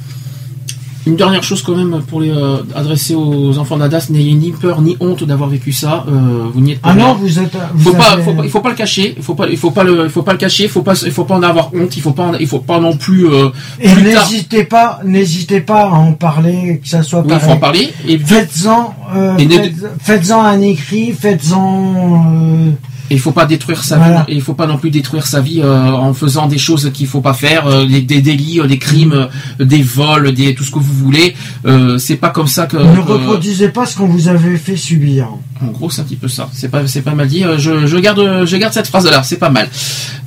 Une 1.07 1.15
dernière 1.15 1.43
chose 1.43 1.61
quand 1.61 1.75
même 1.75 2.01
pour 2.07 2.19
les 2.21 2.31
euh, 2.31 2.57
adresser 2.75 3.13
aux 3.13 3.57
enfants 3.59 3.77
d'Adas, 3.77 4.07
n'ayez 4.09 4.33
ni 4.33 4.51
peur 4.51 4.81
ni 4.81 4.97
honte 4.99 5.23
d'avoir 5.23 5.49
vécu 5.49 5.71
ça. 5.71 6.03
Euh, 6.07 6.47
vous 6.53 6.61
n'y 6.61 6.71
êtes 6.71 6.81
pas. 6.81 6.89
Ah 6.91 6.95
non, 6.95 7.13
vous 7.13 7.37
êtes. 7.39 7.55
Vous 7.75 7.91
faut 7.91 7.95
pas, 7.97 8.17
faut 8.23 8.33
pas- 8.33 8.43
il 8.43 8.49
faut 8.49 8.61
pas 8.61 8.69
le 8.69 8.75
cacher. 8.75 9.13
Il 9.15 9.21
faut 9.23 9.35
pas, 9.35 9.47
il 9.47 9.57
faut 9.57 9.71
pas 9.71 9.83
le, 9.83 10.05
il 10.05 10.09
faut 10.09 10.23
pas 10.23 10.31
le 10.31 10.37
cacher. 10.39 10.63
Il 10.63 10.69
faut 10.69 10.81
pas, 10.81 10.93
il 11.05 11.11
faut 11.11 11.25
pas 11.25 11.35
en 11.35 11.43
avoir 11.43 11.69
honte. 11.75 11.95
Il 11.95 12.01
faut 12.01 12.11
pas, 12.11 12.23
en- 12.23 12.33
il 12.33 12.47
faut 12.47 12.59
pas 12.59 12.79
non 12.79 12.97
plus. 12.97 13.27
euh, 13.27 13.49
Et 13.79 13.93
n'hésitez 13.95 14.63
pas, 14.63 14.99
n'hésitez 15.05 15.61
pas 15.61 15.83
à 15.83 15.91
en 15.93 16.13
parler, 16.13 16.79
que 16.83 16.89
ça 16.89 17.03
soit 17.03 17.21
Oui, 17.21 17.27
il 17.33 17.39
faut 17.39 17.51
en 17.51 17.57
parler. 17.57 17.93
Et 18.07 18.17
Faites-en, 18.17 18.95
euh, 19.15 19.37
faites- 19.37 19.73
faites-en 20.01 20.41
un 20.41 20.61
écrit, 20.61 21.11
faites-en. 21.13 22.73
Et 23.11 23.15
il 23.15 23.19
faut 23.19 23.31
pas 23.31 23.45
détruire 23.45 23.83
sa 23.83 23.97
Voilà. 23.97 24.25
vie. 24.27 24.33
Et 24.33 24.35
il 24.35 24.41
faut 24.41 24.55
pas 24.55 24.65
non 24.65 24.77
plus 24.77 24.89
détruire 24.89 25.27
sa 25.27 25.39
vie 25.39 25.61
euh, 25.63 25.91
en 25.91 26.13
faisant 26.15 26.47
des 26.47 26.57
choses 26.57 26.89
qu'il 26.91 27.05
faut 27.05 27.21
pas 27.21 27.33
faire, 27.35 27.67
euh, 27.67 27.85
des, 27.85 28.01
des 28.01 28.19
délits, 28.21 28.59
euh, 28.59 28.65
des 28.67 28.79
crimes, 28.79 29.27
des 29.59 29.83
vols, 29.83 30.31
des 30.33 30.55
tout 30.55 30.63
ce 30.63 30.71
que 30.71 30.79
vous 30.79 30.93
voulez. 30.93 31.35
Euh, 31.67 31.97
c'est 31.99 32.15
pas 32.15 32.29
comme 32.31 32.47
ça 32.47 32.65
que. 32.65 32.77
ne 32.77 32.95
que- 32.95 33.11
reproduisez 33.11 33.69
pas 33.69 33.85
ce 33.85 33.95
qu'on 33.95 34.07
vous 34.07 34.27
avait 34.27 34.57
fait 34.57 34.75
subir. 34.75 35.27
En 35.61 35.67
gros, 35.67 35.89
c'est 35.91 36.01
un 36.01 36.05
petit 36.05 36.15
peu 36.15 36.27
ça. 36.27 36.49
C'est 36.51 36.69
pas, 36.69 36.87
c'est 36.87 37.01
pas 37.03 37.13
mal 37.13 37.27
dit. 37.27 37.43
Je, 37.57 37.85
je 37.85 37.97
garde, 37.97 38.45
je 38.45 38.57
garde 38.57 38.73
cette 38.73 38.87
phrase-là. 38.87 39.21
C'est 39.23 39.37
pas 39.37 39.49
mal. 39.51 39.69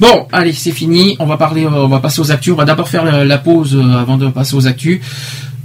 Bon, 0.00 0.26
allez, 0.32 0.52
c'est 0.52 0.70
fini. 0.70 1.16
On 1.18 1.26
va 1.26 1.36
parler, 1.36 1.66
on 1.66 1.88
va 1.88 1.98
passer 1.98 2.20
aux 2.20 2.30
actus. 2.30 2.52
On 2.52 2.56
va 2.56 2.64
d'abord 2.64 2.88
faire 2.88 3.04
la, 3.04 3.24
la 3.24 3.38
pause 3.38 3.76
avant 3.98 4.16
de 4.16 4.28
passer 4.28 4.54
aux 4.54 4.66
actus. 4.68 5.00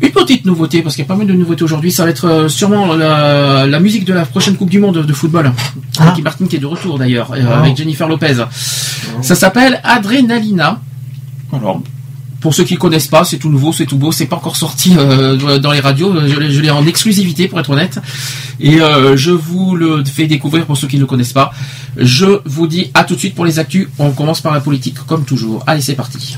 Une 0.03 0.11
petite 0.11 0.45
nouveauté, 0.45 0.81
parce 0.81 0.95
qu'il 0.95 1.03
y 1.03 1.07
a 1.07 1.07
pas 1.07 1.15
mal 1.15 1.27
de 1.27 1.33
nouveautés 1.33 1.63
aujourd'hui. 1.63 1.91
Ça 1.91 2.03
va 2.03 2.09
être 2.09 2.25
euh, 2.25 2.49
sûrement 2.49 2.93
la, 2.93 3.65
la 3.65 3.79
musique 3.79 4.03
de 4.05 4.13
la 4.13 4.25
prochaine 4.25 4.55
Coupe 4.57 4.69
du 4.69 4.79
Monde 4.79 5.05
de 5.05 5.13
football. 5.13 5.51
Ah. 5.97 6.09
Ricky 6.09 6.21
Martin 6.21 6.45
qui 6.45 6.57
est 6.57 6.59
de 6.59 6.65
retour 6.65 6.99
d'ailleurs, 6.99 7.31
euh, 7.33 7.57
avec 7.59 7.77
Jennifer 7.77 8.07
Lopez. 8.07 8.35
Ça 9.21 9.35
s'appelle 9.35 9.79
Adrenalina. 9.83 10.81
Alors, 11.53 11.81
pour 12.41 12.53
ceux 12.53 12.65
qui 12.65 12.73
ne 12.73 12.79
connaissent 12.79 13.07
pas, 13.07 13.23
c'est 13.23 13.37
tout 13.37 13.49
nouveau, 13.49 13.71
c'est 13.71 13.85
tout 13.85 13.95
beau, 13.97 14.11
c'est 14.11 14.25
pas 14.25 14.35
encore 14.35 14.57
sorti 14.57 14.93
euh, 14.97 15.59
dans 15.59 15.71
les 15.71 15.79
radios, 15.79 16.13
je, 16.27 16.37
l'ai- 16.37 16.51
je 16.51 16.59
l'ai 16.59 16.69
en 16.71 16.85
exclusivité 16.85 17.47
pour 17.47 17.57
être 17.61 17.69
honnête. 17.69 17.99
Et 18.59 18.81
euh, 18.81 19.15
je 19.15 19.31
vous 19.31 19.75
le 19.77 20.03
fais 20.03 20.27
découvrir 20.27 20.65
pour 20.65 20.75
ceux 20.75 20.87
qui 20.87 20.97
ne 20.97 21.01
le 21.01 21.07
connaissent 21.07 21.31
pas. 21.31 21.53
Je 21.95 22.25
vous 22.45 22.67
dis 22.67 22.91
à 22.93 23.05
tout 23.05 23.13
de 23.15 23.19
suite 23.19 23.35
pour 23.35 23.45
les 23.45 23.59
actus. 23.59 23.87
On 23.99 24.11
commence 24.11 24.41
par 24.41 24.53
la 24.53 24.59
politique 24.59 24.97
comme 25.07 25.23
toujours. 25.23 25.63
Allez, 25.67 25.79
c'est 25.81 25.95
parti. 25.95 26.35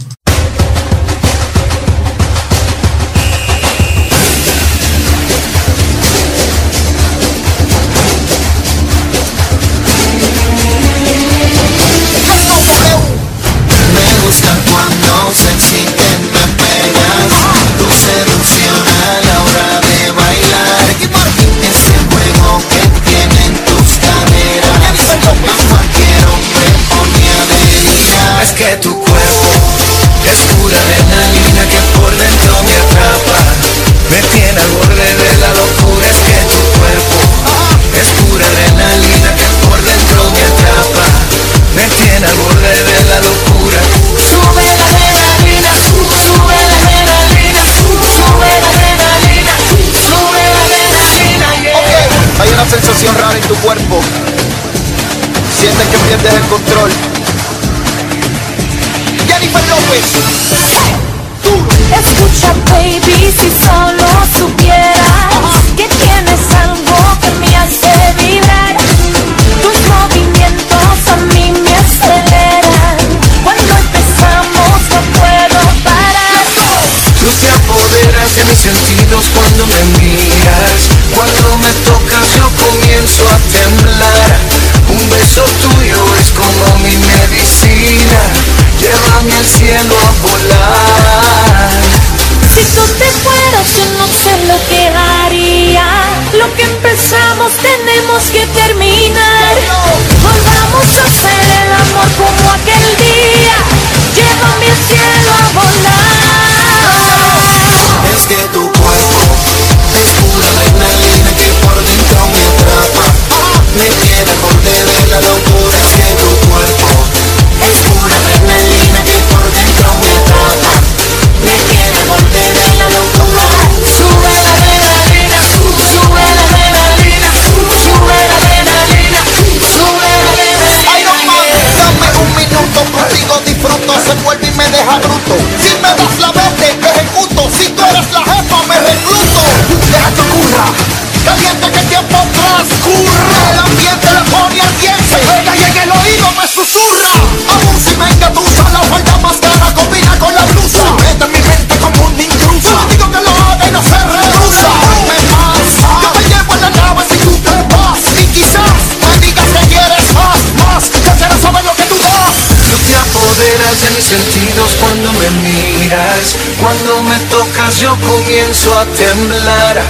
Yo 167.81 167.95
comienzo 167.99 168.77
a 168.77 168.85
temblar. 168.85 169.83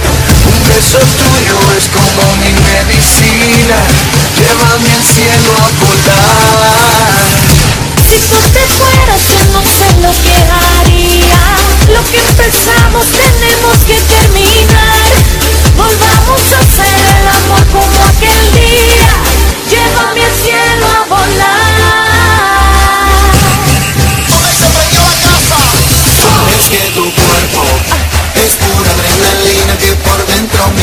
Un 0.46 0.68
beso 0.68 0.98
tuyo 0.98 1.56
es 1.78 1.88
como 1.88 2.36
mi 2.36 2.52
medicina, 2.52 3.76
llévame 4.38 4.92
al 4.92 5.04
cielo 5.04 5.52
a 5.58 5.68
volar. 5.84 7.16
Si 8.08 8.18
tú 8.28 8.36
te 8.52 8.64
fueras 8.74 9.28
yo 9.28 9.44
no 9.52 9.62
sé 9.62 9.86
lo 10.00 10.12
que 10.22 10.36
haría 10.36 11.38
Lo 11.92 12.04
que 12.08 12.20
empezamos 12.20 13.06
tenemos 13.10 13.78
que 13.84 14.00
terminar 14.00 15.12
Volvamos 15.76 16.52
a 16.52 16.60
hacer 16.60 16.94
el 17.20 17.28
amor 17.28 17.66
como 17.72 18.04
aquel 18.04 18.52
día 18.52 19.08
Llévame 19.68 20.24
al 20.24 20.34
cielo 20.40 20.86
a 20.86 21.04
volar 21.08 21.65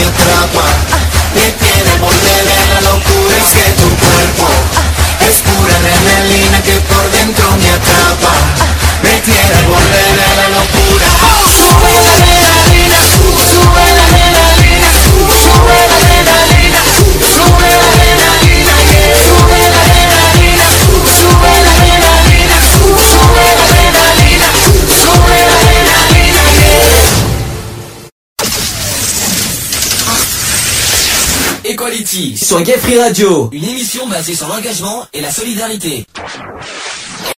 me 0.04 0.10
atrapa. 0.10 0.64
Me 1.36 1.52
tiene 1.52 1.90
al 1.92 2.00
borde 2.00 2.36
de 2.44 2.68
la 2.68 2.82
locura. 2.82 3.38
Es 3.38 3.52
que 3.52 3.72
tu 3.82 3.90
cuerpo 3.98 4.43
sur 32.44 32.62
Gay 32.62 32.78
Free 32.78 33.00
Radio, 33.00 33.50
une 33.54 33.64
émission 33.64 34.06
basée 34.10 34.36
sur 34.36 34.50
l'engagement 34.50 35.06
et 35.14 35.22
la 35.22 35.32
solidarité. 35.32 36.06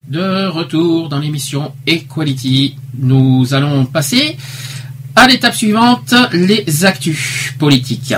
De 0.09 0.47
retour 0.47 1.11
dans 1.11 1.19
l'émission 1.19 1.73
Equality, 1.87 2.77
nous 2.99 3.53
allons 3.53 3.85
passer 3.85 4.39
à 5.15 5.27
l'étape 5.29 5.55
suivante, 5.55 6.15
les 6.33 6.87
actus 6.87 7.53
politiques. 7.59 8.15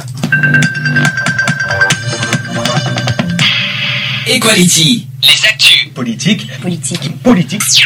Equality. 4.28 5.08
Les 5.23 5.48
actus. 5.48 5.89
Politique. 5.92 6.47
Politique. 6.60 7.23
Politique. 7.23 7.84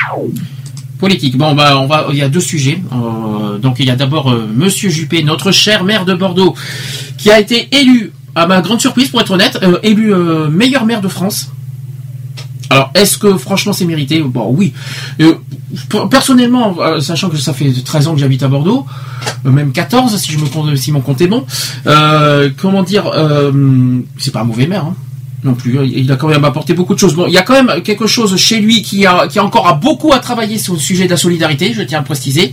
Politique. 0.98 1.38
Bon, 1.38 1.54
bah, 1.54 1.78
on 1.80 1.86
va. 1.86 2.06
Il 2.10 2.16
y 2.16 2.22
a 2.22 2.28
deux 2.28 2.40
sujets. 2.40 2.78
Euh, 2.92 3.56
donc, 3.56 3.76
il 3.78 3.86
y 3.86 3.90
a 3.90 3.96
d'abord 3.96 4.30
euh, 4.30 4.46
Monsieur 4.54 4.90
Juppé, 4.90 5.22
notre 5.22 5.52
cher 5.52 5.84
maire 5.84 6.04
de 6.04 6.12
Bordeaux, 6.12 6.54
qui 7.16 7.30
a 7.30 7.40
été 7.40 7.68
élu, 7.74 8.12
à 8.40 8.46
ma 8.46 8.62
grande 8.62 8.80
surprise, 8.80 9.08
pour 9.08 9.20
être 9.20 9.30
honnête, 9.32 9.58
euh, 9.62 9.78
élu 9.82 10.14
euh, 10.14 10.48
meilleur 10.48 10.86
maire 10.86 11.02
de 11.02 11.08
France. 11.08 11.50
Alors, 12.70 12.90
est-ce 12.94 13.18
que 13.18 13.36
franchement 13.36 13.72
c'est 13.74 13.84
mérité? 13.84 14.22
Bon, 14.22 14.54
oui. 14.56 14.72
Euh, 15.20 15.34
personnellement, 16.10 16.76
sachant 17.00 17.28
que 17.28 17.36
ça 17.36 17.52
fait 17.52 17.70
13 17.70 18.08
ans 18.08 18.14
que 18.14 18.20
j'habite 18.20 18.42
à 18.42 18.48
Bordeaux, 18.48 18.86
même 19.44 19.72
14 19.72 20.16
si 20.16 20.32
je 20.32 20.38
me 20.38 20.46
compte, 20.46 20.74
si 20.76 20.90
mon 20.92 21.00
compte 21.00 21.20
est 21.20 21.26
bon. 21.26 21.44
comment 22.56 22.82
dire 22.82 23.10
C'est 24.18 24.32
pas 24.32 24.40
un 24.40 24.44
mauvais 24.44 24.66
maire. 24.68 24.84
hein, 24.84 24.94
non 25.42 25.54
plus, 25.54 25.78
il 25.84 26.12
a 26.12 26.16
quand 26.16 26.28
même 26.28 26.44
apporté 26.44 26.74
beaucoup 26.74 26.94
de 26.94 26.98
choses. 26.98 27.14
Bon, 27.14 27.26
il 27.26 27.32
y 27.32 27.38
a 27.38 27.42
quand 27.42 27.60
même 27.60 27.82
quelque 27.82 28.06
chose 28.06 28.36
chez 28.36 28.60
lui 28.60 28.82
qui 28.82 29.04
a, 29.04 29.26
qui 29.26 29.38
a 29.38 29.44
encore 29.44 29.74
beaucoup 29.76 30.12
à 30.12 30.18
travailler 30.18 30.58
sur 30.58 30.74
le 30.74 30.78
sujet 30.78 31.06
de 31.06 31.10
la 31.10 31.16
solidarité, 31.16 31.72
je 31.74 31.82
tiens 31.82 32.00
à 32.00 32.02
préciser. 32.02 32.52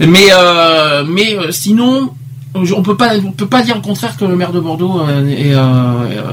Mais, 0.00 0.30
mais 1.06 1.36
sinon, 1.50 2.12
on 2.54 2.82
peut 2.82 2.96
pas, 2.96 3.16
on 3.16 3.32
peut 3.32 3.46
pas 3.46 3.62
dire 3.62 3.74
le 3.74 3.80
contraire 3.80 4.16
que 4.16 4.24
le 4.24 4.36
maire 4.36 4.52
de 4.52 4.60
Bordeaux 4.60 5.00
euh, 5.00 5.22
euh, 5.22 5.54
euh, 5.56 6.32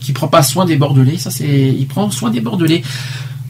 qui 0.00 0.12
prend 0.12 0.28
pas 0.28 0.42
soin 0.42 0.64
des 0.64 0.76
Bordelais. 0.76 1.16
Ça, 1.16 1.30
c'est, 1.30 1.46
il 1.46 1.86
prend 1.86 2.10
soin 2.10 2.30
des 2.30 2.40
Bordelais 2.40 2.82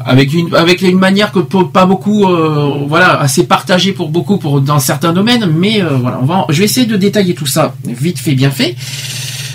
avec 0.02 0.32
une, 0.32 0.98
manière 0.98 1.30
que 1.30 1.40
pas 1.40 1.84
beaucoup, 1.84 2.24
euh, 2.24 2.84
voilà, 2.86 3.20
assez 3.20 3.46
partagée 3.46 3.92
pour 3.92 4.08
beaucoup, 4.08 4.38
dans 4.60 4.78
certains 4.78 5.12
domaines. 5.12 5.46
Mais 5.46 5.82
voilà, 5.82 6.20
je 6.48 6.58
vais 6.58 6.64
essayer 6.64 6.86
de 6.86 6.96
détailler 6.96 7.34
tout 7.34 7.46
ça 7.46 7.74
vite 7.84 8.18
fait, 8.18 8.34
bien 8.34 8.50
fait. 8.50 8.76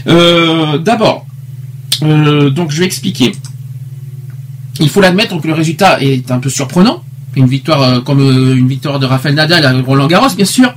D'abord, 0.05 1.25
donc 2.01 2.71
je 2.71 2.79
vais 2.79 2.85
expliquer. 2.85 3.31
Il 4.79 4.89
faut 4.89 5.01
l'admettre 5.01 5.39
que 5.39 5.47
le 5.47 5.53
résultat 5.53 6.01
est 6.01 6.29
un 6.29 6.37
peu 6.37 6.49
surprenant. 6.49 7.03
Une 7.35 7.47
victoire 7.47 8.03
comme 8.03 8.21
une 8.21 8.67
victoire 8.67 8.99
de 8.99 9.07
Rafael 9.07 9.33
Nadal 9.33 9.65
à 9.65 9.73
Roland 9.81 10.07
Garros, 10.07 10.33
bien 10.35 10.45
sûr. 10.45 10.73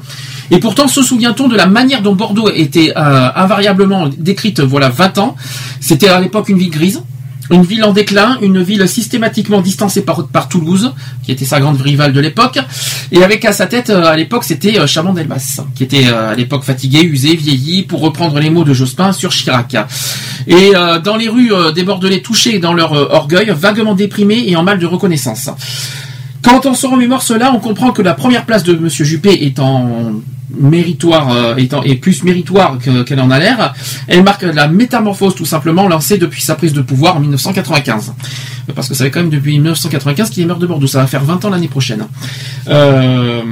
Et 0.50 0.58
pourtant, 0.58 0.88
se 0.88 1.02
souvient-on 1.02 1.48
de 1.48 1.56
la 1.56 1.66
manière 1.66 2.02
dont 2.02 2.14
Bordeaux 2.14 2.50
était 2.50 2.92
euh, 2.96 3.28
invariablement 3.34 4.08
décrite, 4.08 4.60
voilà, 4.60 4.88
20 4.88 5.18
ans? 5.18 5.36
C'était 5.80 6.08
à 6.08 6.20
l'époque 6.20 6.48
une 6.48 6.58
ville 6.58 6.70
grise, 6.70 7.02
une 7.50 7.62
ville 7.62 7.84
en 7.84 7.92
déclin, 7.92 8.38
une 8.40 8.62
ville 8.62 8.88
systématiquement 8.88 9.60
distancée 9.60 10.02
par, 10.02 10.48
Toulouse, 10.48 10.92
qui 11.22 11.32
était 11.32 11.44
sa 11.44 11.60
grande 11.60 11.80
rivale 11.80 12.12
de 12.12 12.20
l'époque, 12.20 12.58
et 13.12 13.22
avec 13.22 13.44
à 13.44 13.52
sa 13.52 13.66
tête, 13.66 13.90
euh, 13.90 14.06
à 14.06 14.16
l'époque, 14.16 14.44
c'était 14.44 14.78
euh, 14.78 14.86
Chaban 14.86 15.12
Delmas, 15.12 15.60
qui 15.74 15.84
était 15.84 16.06
à 16.06 16.34
l'époque 16.34 16.64
fatigué, 16.64 17.02
usé, 17.02 17.36
vieilli, 17.36 17.82
pour 17.82 18.00
reprendre 18.00 18.38
les 18.40 18.48
mots 18.48 18.64
de 18.64 18.72
Jospin 18.72 19.12
sur 19.12 19.30
Chirac. 19.30 19.76
Et 20.46 20.72
dans 21.04 21.16
les 21.16 21.28
rues 21.28 21.52
des 21.74 21.82
Bordelais 21.82 22.22
touchés 22.22 22.58
dans 22.58 22.72
leur 22.72 22.92
orgueil, 22.92 23.52
vaguement 23.54 23.94
déprimés 23.94 24.44
et 24.46 24.56
en 24.56 24.62
mal 24.62 24.78
de 24.78 24.86
reconnaissance. 24.86 25.50
Quand 26.42 26.66
on 26.66 26.74
se 26.74 26.86
remémore 26.86 27.22
cela, 27.22 27.52
on 27.54 27.58
comprend 27.58 27.90
que 27.90 28.02
la 28.02 28.14
première 28.14 28.44
place 28.46 28.62
de 28.62 28.74
Monsieur 28.74 29.04
Juppé 29.04 29.44
est 29.46 29.58
en 29.58 30.12
méritoire, 30.58 31.30
euh, 31.32 31.56
étant, 31.56 31.82
est 31.82 31.96
plus 31.96 32.24
méritoire 32.24 32.78
que- 32.78 33.02
qu'elle 33.02 33.20
en 33.20 33.30
a 33.30 33.38
l'air. 33.38 33.74
Elle 34.06 34.24
marque 34.24 34.42
la 34.42 34.66
métamorphose 34.66 35.34
tout 35.34 35.44
simplement 35.44 35.86
lancée 35.88 36.16
depuis 36.16 36.40
sa 36.40 36.54
prise 36.54 36.72
de 36.72 36.80
pouvoir 36.80 37.16
en 37.16 37.20
1995. 37.20 38.14
Parce 38.74 38.88
que 38.88 38.94
ça 38.94 39.04
fait 39.04 39.10
quand 39.10 39.20
même 39.20 39.28
depuis 39.30 39.52
1995 39.52 40.30
qu'il 40.30 40.42
est 40.42 40.46
maire 40.46 40.56
de 40.58 40.66
Bordeaux. 40.66 40.86
Ça 40.86 41.00
va 41.00 41.06
faire 41.06 41.22
20 41.24 41.44
ans 41.44 41.50
l'année 41.50 41.68
prochaine. 41.68 42.06
Euh, 42.68 43.42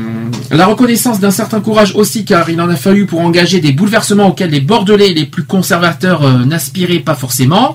la 0.50 0.66
reconnaissance 0.66 1.20
d'un 1.20 1.30
certain 1.30 1.60
courage 1.60 1.94
aussi, 1.96 2.24
car 2.24 2.48
il 2.48 2.60
en 2.60 2.68
a 2.68 2.76
fallu 2.76 3.04
pour 3.06 3.20
engager 3.20 3.60
des 3.60 3.72
bouleversements 3.72 4.28
auxquels 4.28 4.50
les 4.50 4.60
Bordelais 4.60 5.12
les 5.12 5.26
plus 5.26 5.44
conservateurs 5.44 6.22
euh, 6.24 6.44
n'aspiraient 6.44 7.00
pas 7.00 7.14
forcément. 7.14 7.74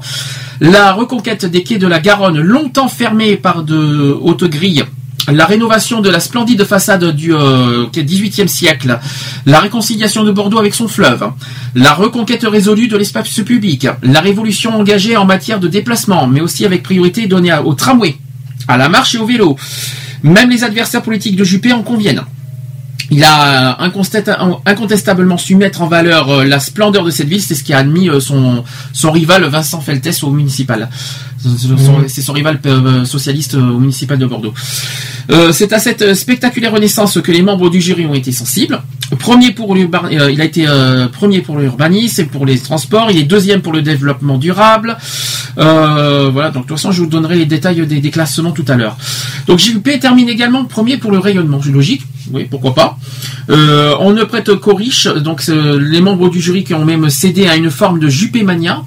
La 0.62 0.94
reconquête 0.94 1.46
des 1.46 1.64
quais 1.64 1.78
de 1.78 1.88
la 1.88 2.00
Garonne, 2.00 2.40
longtemps 2.40 2.88
fermés 2.88 3.36
par 3.38 3.64
de 3.64 4.18
hautes 4.20 4.46
grilles. 4.46 4.84
La 5.32 5.46
rénovation 5.46 6.02
de 6.02 6.10
la 6.10 6.20
splendide 6.20 6.64
façade 6.66 7.16
du 7.16 7.34
euh, 7.34 7.86
18e 7.88 8.48
siècle, 8.48 9.00
la 9.46 9.60
réconciliation 9.60 10.24
de 10.24 10.32
Bordeaux 10.32 10.60
avec 10.60 10.74
son 10.74 10.88
fleuve, 10.88 11.32
la 11.74 11.94
reconquête 11.94 12.44
résolue 12.44 12.88
de 12.88 12.98
l'espace 12.98 13.40
public, 13.40 13.88
la 14.04 14.20
révolution 14.20 14.76
engagée 14.76 15.16
en 15.16 15.26
matière 15.26 15.60
de 15.60 15.70
déplacement, 15.70 16.28
mais 16.28 16.42
aussi 16.42 16.66
avec 16.66 16.84
priorité 16.84 17.28
donnée 17.28 17.54
au 17.64 17.74
tramway, 17.74 18.18
à 18.68 18.78
la 18.78 18.90
marche 18.90 19.16
et 19.16 19.20
au 19.20 19.26
vélo. 19.26 19.56
Même 20.24 20.50
les 20.50 20.64
adversaires 20.64 21.02
politiques 21.02 21.38
de 21.38 21.44
Juppé 21.44 21.72
en 21.72 21.82
conviennent. 21.82 22.24
Il 23.14 23.26
a 23.26 23.78
incontestablement 24.66 25.38
su 25.38 25.56
mettre 25.56 25.82
en 25.82 25.88
valeur 25.88 26.30
euh, 26.30 26.46
la 26.46 26.62
splendeur 26.62 27.04
de 27.04 27.12
cette 27.12 27.28
ville, 27.28 27.42
c'est 27.42 27.56
ce 27.56 27.64
qui 27.64 27.74
a 27.74 27.80
admis 27.80 28.10
euh, 28.10 28.22
son, 28.22 28.64
son 28.94 29.12
rival 29.12 29.44
Vincent 29.44 29.82
Feltès 29.82 30.24
au 30.24 30.32
municipal. 30.32 30.90
C'est 32.08 32.22
son, 32.22 32.34
rival 32.34 32.60
euh, 32.66 33.06
socialiste 33.06 33.56
euh, 33.56 33.72
au 33.72 33.80
municipal 33.80 34.18
de 34.18 34.26
Bordeaux. 34.26 34.54
Euh, 35.32 35.52
c'est 35.52 35.74
à 35.74 35.80
cette 35.80 36.14
spectaculaire 36.14 36.72
renaissance 36.72 37.20
que 37.22 37.32
les 37.32 37.42
membres 37.42 37.70
du 37.70 37.82
jury 37.82 38.06
ont 38.06 38.14
été 38.14 38.32
sensibles. 38.32 38.82
Premier 39.20 39.52
pour 39.52 39.76
il 39.78 40.42
a 40.42 40.46
été 40.46 40.66
premier 41.12 41.42
pour 41.42 41.58
l'urbanisme 41.58 42.22
et 42.22 42.26
pour 42.26 42.46
les 42.46 42.58
transports. 42.58 43.12
Il 43.12 43.18
est 43.18 43.24
deuxième 43.24 43.62
pour 43.62 43.74
le 43.74 43.82
développement 43.82 44.38
durable. 44.38 44.98
Euh, 45.58 46.30
voilà. 46.32 46.50
Donc 46.52 46.64
de 46.64 46.68
toute 46.70 46.78
façon, 46.78 46.92
je 46.92 47.02
vous 47.02 47.10
donnerai 47.10 47.36
les 47.36 47.46
détails 47.46 47.86
des, 47.86 48.00
des 48.00 48.12
classements 48.12 48.52
tout 48.52 48.66
à 48.68 48.76
l'heure. 48.76 48.98
Donc 49.48 49.60
JP 49.60 50.00
termine 50.00 50.30
également 50.30 50.64
premier 50.66 50.98
pour 50.98 51.12
le 51.12 51.20
rayonnement. 51.20 51.60
Logique. 51.72 52.04
Oui, 52.32 52.48
pourquoi 52.50 52.74
pas. 52.74 52.98
Euh, 53.50 53.96
on 54.00 54.12
ne 54.12 54.24
prête 54.24 54.54
qu'aux 54.56 54.76
riches. 54.76 55.08
Donc 55.08 55.46
les 55.48 56.02
membres 56.02 56.30
du 56.30 56.40
jury 56.40 56.64
qui 56.64 56.74
ont 56.74 56.86
même 56.86 57.10
cédé 57.10 57.48
à 57.48 57.56
une 57.56 57.70
forme 57.70 58.00
de 58.00 58.08
Juppé-mania, 58.08 58.84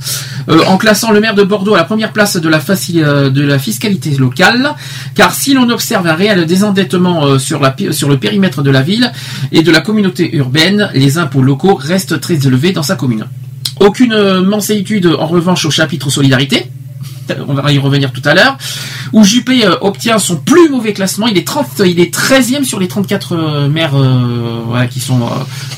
euh, 0.48 0.62
en 0.66 0.76
classant 0.76 1.10
le 1.10 1.20
maire 1.20 1.34
de 1.34 1.42
Bordeaux 1.42 1.74
à 1.74 1.78
la 1.78 1.84
première 1.84 2.12
place 2.12 2.36
de 2.44 2.48
la, 2.48 2.60
faci- 2.60 3.02
euh, 3.02 3.30
de 3.30 3.42
la 3.42 3.58
fiscalité 3.58 4.10
locale. 4.16 4.70
Car 5.16 5.34
si 5.34 5.54
l'on 5.54 5.68
observe 5.70 6.06
un 6.06 6.14
réel 6.14 6.46
désendettement 6.46 7.24
euh, 7.26 7.38
sur, 7.38 7.58
la, 7.60 7.70
pi- 7.70 7.92
sur 7.92 8.08
le 8.08 8.18
périmètre 8.18 8.62
de 8.62 8.70
la 8.70 8.82
ville 8.82 9.10
et 9.50 9.62
de 9.62 9.70
la 9.72 9.80
communauté 9.80 10.36
urbaine, 10.36 10.90
les 10.94 11.18
impôts 11.18 11.42
locaux 11.42 11.74
restent 11.74 12.20
très 12.20 12.34
élevés 12.46 12.72
dans 12.72 12.82
sa 12.84 12.94
commune. 12.96 13.26
Aucune 13.80 14.12
euh, 14.12 14.42
menséitude 14.42 15.06
en 15.18 15.26
revanche 15.26 15.64
au 15.64 15.70
chapitre 15.70 16.10
solidarité. 16.10 16.66
On 17.48 17.54
va 17.54 17.72
y 17.72 17.78
revenir 17.78 18.12
tout 18.12 18.20
à 18.26 18.34
l'heure. 18.34 18.58
Où 19.14 19.24
Juppé 19.24 19.64
euh, 19.64 19.76
obtient 19.80 20.18
son 20.18 20.36
plus 20.36 20.68
mauvais 20.68 20.92
classement. 20.92 21.26
Il 21.26 21.38
est 21.38 21.46
30, 21.46 21.80
il 21.86 21.98
est 21.98 22.14
13e 22.14 22.64
sur 22.64 22.78
les 22.78 22.86
34 22.88 23.32
euh, 23.34 23.68
maires 23.68 23.94
euh, 23.96 24.60
voilà, 24.66 24.86
qui 24.86 25.00
sont 25.00 25.18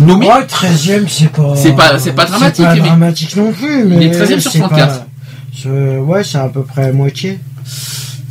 nommés. 0.00 0.26
Ouais, 0.26 0.44
13e, 0.44 1.04
c'est 1.08 1.30
pas. 1.32 1.54
C'est 1.56 1.72
pas- 1.72 1.98
pas 2.16 2.24
dramatique, 2.26 2.56
C'est 2.56 2.62
pas 2.64 2.74
mais- 2.74 2.80
dramatique 2.80 3.36
non 3.36 3.52
plus, 3.52 3.84
mais. 3.84 3.96
Il 3.96 4.02
est 4.04 4.10
13e 4.20 4.40
sur 4.40 4.50
c'est 4.50 4.58
34. 4.58 4.98
pas- 5.00 5.06
Ouais, 5.64 6.24
c'est 6.24 6.38
à 6.38 6.48
peu 6.48 6.62
près 6.62 6.88
à 6.88 6.92
moitié. 6.92 7.38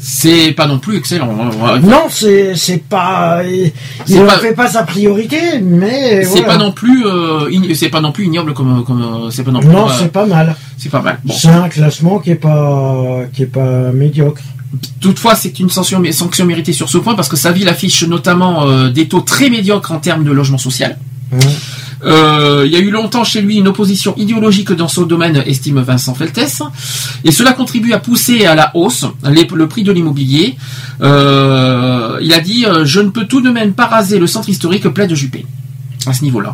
C'est 0.07 0.51
pas 0.51 0.67
non 0.67 0.77
plus 0.77 0.97
excellent. 0.97 1.33
Non, 1.81 2.05
c'est 2.09 2.55
c'est 2.55 2.77
pas. 2.77 3.41
Il 3.43 4.21
ne 4.21 4.27
fait 4.27 4.53
pas 4.53 4.67
sa 4.67 4.83
priorité, 4.83 5.59
mais. 5.63 6.23
C'est 6.23 6.41
voilà. 6.41 6.45
pas 6.45 6.57
non 6.57 6.71
plus, 6.71 7.07
euh, 7.07 7.49
c'est 7.73 7.89
pas 7.89 8.01
non 8.01 8.11
plus 8.11 8.25
ignoble 8.25 8.53
comme, 8.53 8.83
comme, 8.85 9.29
c'est 9.31 9.43
pas 9.43 9.49
non 9.49 9.61
plus. 9.61 9.69
Non, 9.69 9.87
euh, 9.89 9.93
c'est 9.97 10.11
pas 10.11 10.27
mal. 10.27 10.55
c'est 10.77 10.89
pas 10.89 11.01
mal. 11.01 11.19
Bon. 11.25 11.33
C'est 11.33 11.47
un 11.47 11.67
classement 11.69 12.19
qui 12.19 12.31
est 12.31 12.35
pas 12.35 13.21
qui 13.33 13.43
est 13.43 13.47
pas 13.47 13.91
médiocre. 13.91 14.43
Toutefois, 14.99 15.33
c'est 15.33 15.59
une 15.59 15.69
sanction, 15.69 16.03
sanction 16.11 16.45
méritée 16.45 16.73
sur 16.73 16.89
ce 16.89 16.99
point 16.99 17.15
parce 17.15 17.29
que 17.29 17.37
sa 17.37 17.51
ville 17.51 17.67
affiche 17.67 18.03
notamment 18.03 18.67
euh, 18.67 18.89
des 18.89 19.07
taux 19.07 19.21
très 19.21 19.49
médiocres 19.49 19.91
en 19.91 19.99
termes 19.99 20.23
de 20.23 20.31
logement 20.31 20.59
social. 20.59 20.97
Euh, 22.03 22.63
il 22.65 22.71
y 22.71 22.75
a 22.75 22.79
eu 22.79 22.89
longtemps 22.91 23.23
chez 23.23 23.41
lui 23.41 23.57
une 23.57 23.67
opposition 23.67 24.13
idéologique 24.17 24.71
dans 24.71 24.87
ce 24.87 25.01
domaine, 25.01 25.41
estime 25.45 25.79
Vincent 25.81 26.13
Feltès, 26.13 26.61
et 27.23 27.31
cela 27.31 27.53
contribue 27.53 27.93
à 27.93 27.99
pousser 27.99 28.45
à 28.45 28.55
la 28.55 28.71
hausse 28.75 29.05
le 29.23 29.67
prix 29.67 29.83
de 29.83 29.91
l'immobilier. 29.91 30.55
Euh, 31.01 32.17
il 32.21 32.33
a 32.33 32.39
dit 32.39 32.65
euh, 32.65 32.85
Je 32.85 32.99
ne 32.99 33.09
peux 33.09 33.25
tout 33.25 33.41
de 33.41 33.49
même 33.49 33.73
pas 33.73 33.85
raser 33.85 34.19
le 34.19 34.27
centre 34.27 34.49
historique 34.49 34.87
plein 34.89 35.07
de 35.07 35.15
Juppé. 35.15 35.45
À 36.07 36.13
ce 36.13 36.23
niveau-là. 36.23 36.53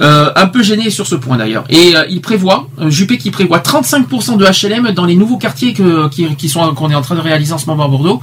Euh, 0.00 0.30
un 0.36 0.46
peu 0.46 0.62
gêné 0.62 0.90
sur 0.90 1.06
ce 1.06 1.14
point 1.14 1.38
d'ailleurs. 1.38 1.64
Et 1.70 1.96
euh, 1.96 2.04
il 2.10 2.20
prévoit, 2.20 2.68
euh, 2.80 2.90
Juppé 2.90 3.16
qui 3.16 3.30
prévoit 3.30 3.60
35% 3.60 4.36
de 4.36 4.44
HLM 4.44 4.90
dans 4.92 5.06
les 5.06 5.16
nouveaux 5.16 5.38
quartiers 5.38 5.72
que, 5.72 6.08
qui, 6.10 6.48
sont 6.50 6.74
qu'on 6.74 6.90
est 6.90 6.94
en 6.94 7.00
train 7.00 7.14
de 7.14 7.20
réaliser 7.20 7.54
en 7.54 7.58
ce 7.58 7.64
moment 7.64 7.86
à 7.86 7.88
Bordeaux. 7.88 8.20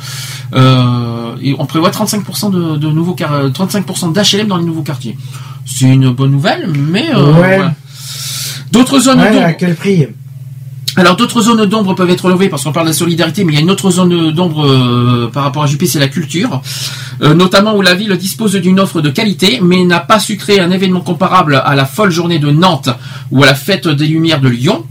Et 1.41 1.55
on 1.57 1.65
prévoit 1.65 1.89
35% 1.89 2.51
de, 2.51 2.77
de 2.77 2.87
nouveaux 2.91 3.15
quar- 3.15 3.49
35% 3.51 4.13
d'HLM 4.13 4.47
dans 4.47 4.57
les 4.57 4.65
nouveaux 4.65 4.83
quartiers. 4.83 5.17
C'est 5.65 5.85
une 5.85 6.09
bonne 6.11 6.31
nouvelle, 6.31 6.67
mais 6.67 7.09
euh, 7.13 7.25
Ouais. 7.33 7.55
voilà. 7.57 7.73
d'autres 8.71 8.99
zones 8.99 9.19
Ouais, 9.19 9.31
d'ombre- 9.33 9.45
à 9.45 9.53
quel 9.53 9.75
prix? 9.75 10.07
Alors 10.97 11.15
d'autres 11.15 11.41
zones 11.41 11.65
d'ombre 11.67 11.93
peuvent 11.95 12.09
être 12.09 12.25
relevées 12.25 12.49
parce 12.49 12.65
qu'on 12.65 12.73
parle 12.73 12.87
de 12.87 12.91
la 12.91 12.95
solidarité, 12.97 13.45
mais 13.45 13.53
il 13.53 13.55
y 13.55 13.59
a 13.59 13.61
une 13.61 13.71
autre 13.71 13.89
zone 13.91 14.31
d'ombre 14.31 14.65
euh, 14.67 15.29
par 15.31 15.43
rapport 15.43 15.63
à 15.63 15.67
Juppé, 15.67 15.85
c'est 15.87 15.99
la 15.99 16.09
culture, 16.09 16.61
Euh, 17.23 17.35
notamment 17.35 17.75
où 17.77 17.81
la 17.83 17.93
ville 17.93 18.15
dispose 18.17 18.55
d'une 18.55 18.79
offre 18.79 18.99
de 18.99 19.09
qualité, 19.11 19.59
mais 19.61 19.85
n'a 19.85 19.99
pas 19.99 20.19
su 20.19 20.37
créer 20.37 20.59
un 20.59 20.71
événement 20.71 21.01
comparable 21.01 21.61
à 21.63 21.75
la 21.75 21.85
folle 21.85 22.09
journée 22.09 22.39
de 22.39 22.49
Nantes 22.49 22.89
ou 23.29 23.43
à 23.43 23.45
la 23.45 23.53
fête 23.55 23.87
des 23.87 24.07
Lumières 24.07 24.41
de 24.41 24.49
Lyon. 24.49 24.83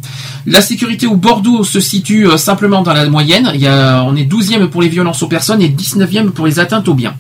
La 0.47 0.63
sécurité 0.63 1.07
où 1.09 1.17
Bordeaux 1.17 1.65
se 1.65 1.81
situe 1.81 2.29
simplement 2.37 2.83
dans 2.83 2.93
la 2.95 3.09
moyenne. 3.11 3.51
Il 3.55 3.61
y 3.61 3.67
a, 3.67 4.05
on 4.05 4.15
est 4.15 4.25
12e 4.31 4.69
pour 4.69 4.81
les 4.81 4.89
violences 4.89 5.23
aux 5.25 5.27
personnes 5.27 5.61
et 5.61 5.69
19e 5.69 6.31
pour 6.31 6.47
les 6.47 6.61
atteintes 6.61 6.89
aux 6.89 6.95
biens. 6.95 7.15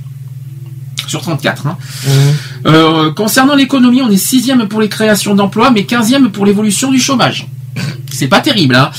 Sur 1.10 1.22
34. 1.22 1.66
hein. 1.66 1.76
Euh, 2.66 3.12
concernant 3.12 3.56
l'économie, 3.56 4.00
on 4.00 4.08
est 4.10 4.14
6e 4.14 4.68
pour 4.68 4.80
les 4.80 4.88
créations 4.88 5.34
d'emplois, 5.34 5.72
mais 5.72 5.80
15e 5.80 6.28
pour 6.28 6.46
l'évolution 6.46 6.92
du 6.92 7.00
chômage. 7.00 7.48
C'est 8.12 8.28
pas 8.28 8.40
terrible. 8.40 8.74
Hein. 8.74 8.90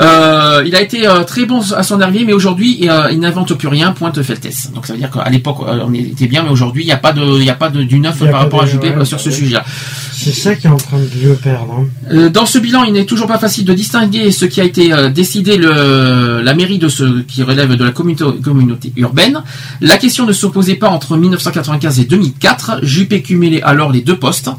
Euh, 0.00 0.62
il 0.66 0.74
a 0.76 0.80
été 0.82 1.06
euh, 1.06 1.24
très 1.24 1.46
bon 1.46 1.60
à 1.72 1.82
son 1.82 2.00
arrivée, 2.00 2.24
mais 2.24 2.32
aujourd'hui, 2.32 2.88
euh, 2.88 3.08
il 3.10 3.20
n'invente 3.20 3.54
plus 3.54 3.68
rien. 3.68 3.92
Pointe 3.92 4.22
Feltès. 4.22 4.70
Donc 4.74 4.86
ça 4.86 4.92
veut 4.92 4.98
dire 4.98 5.10
qu'à 5.10 5.28
l'époque, 5.30 5.58
on 5.60 5.92
était 5.94 6.26
bien, 6.26 6.42
mais 6.42 6.50
aujourd'hui, 6.50 6.82
il 6.82 6.86
n'y 6.86 6.92
a 6.92 6.96
pas 6.96 7.12
de, 7.12 7.22
il 7.38 7.44
y 7.44 7.50
a 7.50 7.54
pas 7.54 7.70
de 7.70 7.82
du 7.82 7.98
neuf 8.00 8.18
par 8.18 8.40
rapport 8.40 8.62
à 8.62 8.66
Juppé 8.66 8.90
ouais, 8.90 9.04
sur 9.04 9.20
ce 9.20 9.30
sujet-là. 9.30 9.64
C'est 10.12 10.32
ça 10.32 10.54
qui 10.54 10.66
est 10.66 10.70
en 10.70 10.76
train 10.76 10.98
de 10.98 11.08
le 11.28 11.34
perdre. 11.34 11.84
hein. 12.10 12.28
Dans 12.30 12.46
ce 12.46 12.58
bilan, 12.58 12.84
il 12.84 12.92
n'est 12.92 13.06
toujours 13.06 13.28
pas 13.28 13.38
facile 13.38 13.64
de 13.64 13.72
distinguer 13.72 14.30
ce 14.32 14.44
qui 14.44 14.60
a 14.60 14.64
été 14.64 14.92
décidé 15.14 15.56
le, 15.56 16.40
la 16.42 16.54
mairie 16.54 16.78
de 16.78 16.88
ce 16.88 17.20
qui 17.22 17.42
relève 17.42 17.74
de 17.74 17.84
la 17.84 17.92
communauté, 17.92 18.40
communauté 18.42 18.92
urbaine. 18.96 19.42
La 19.80 19.96
question 19.96 20.26
ne 20.26 20.32
s'opposait 20.32 20.74
pas 20.74 20.88
entre 20.88 21.16
1995 21.16 22.00
et 22.00 22.04
2004. 22.04 22.80
Juppé 22.82 23.22
cumulait 23.22 23.62
alors 23.62 23.92
les 23.92 24.00
deux 24.00 24.18
postes. 24.18 24.50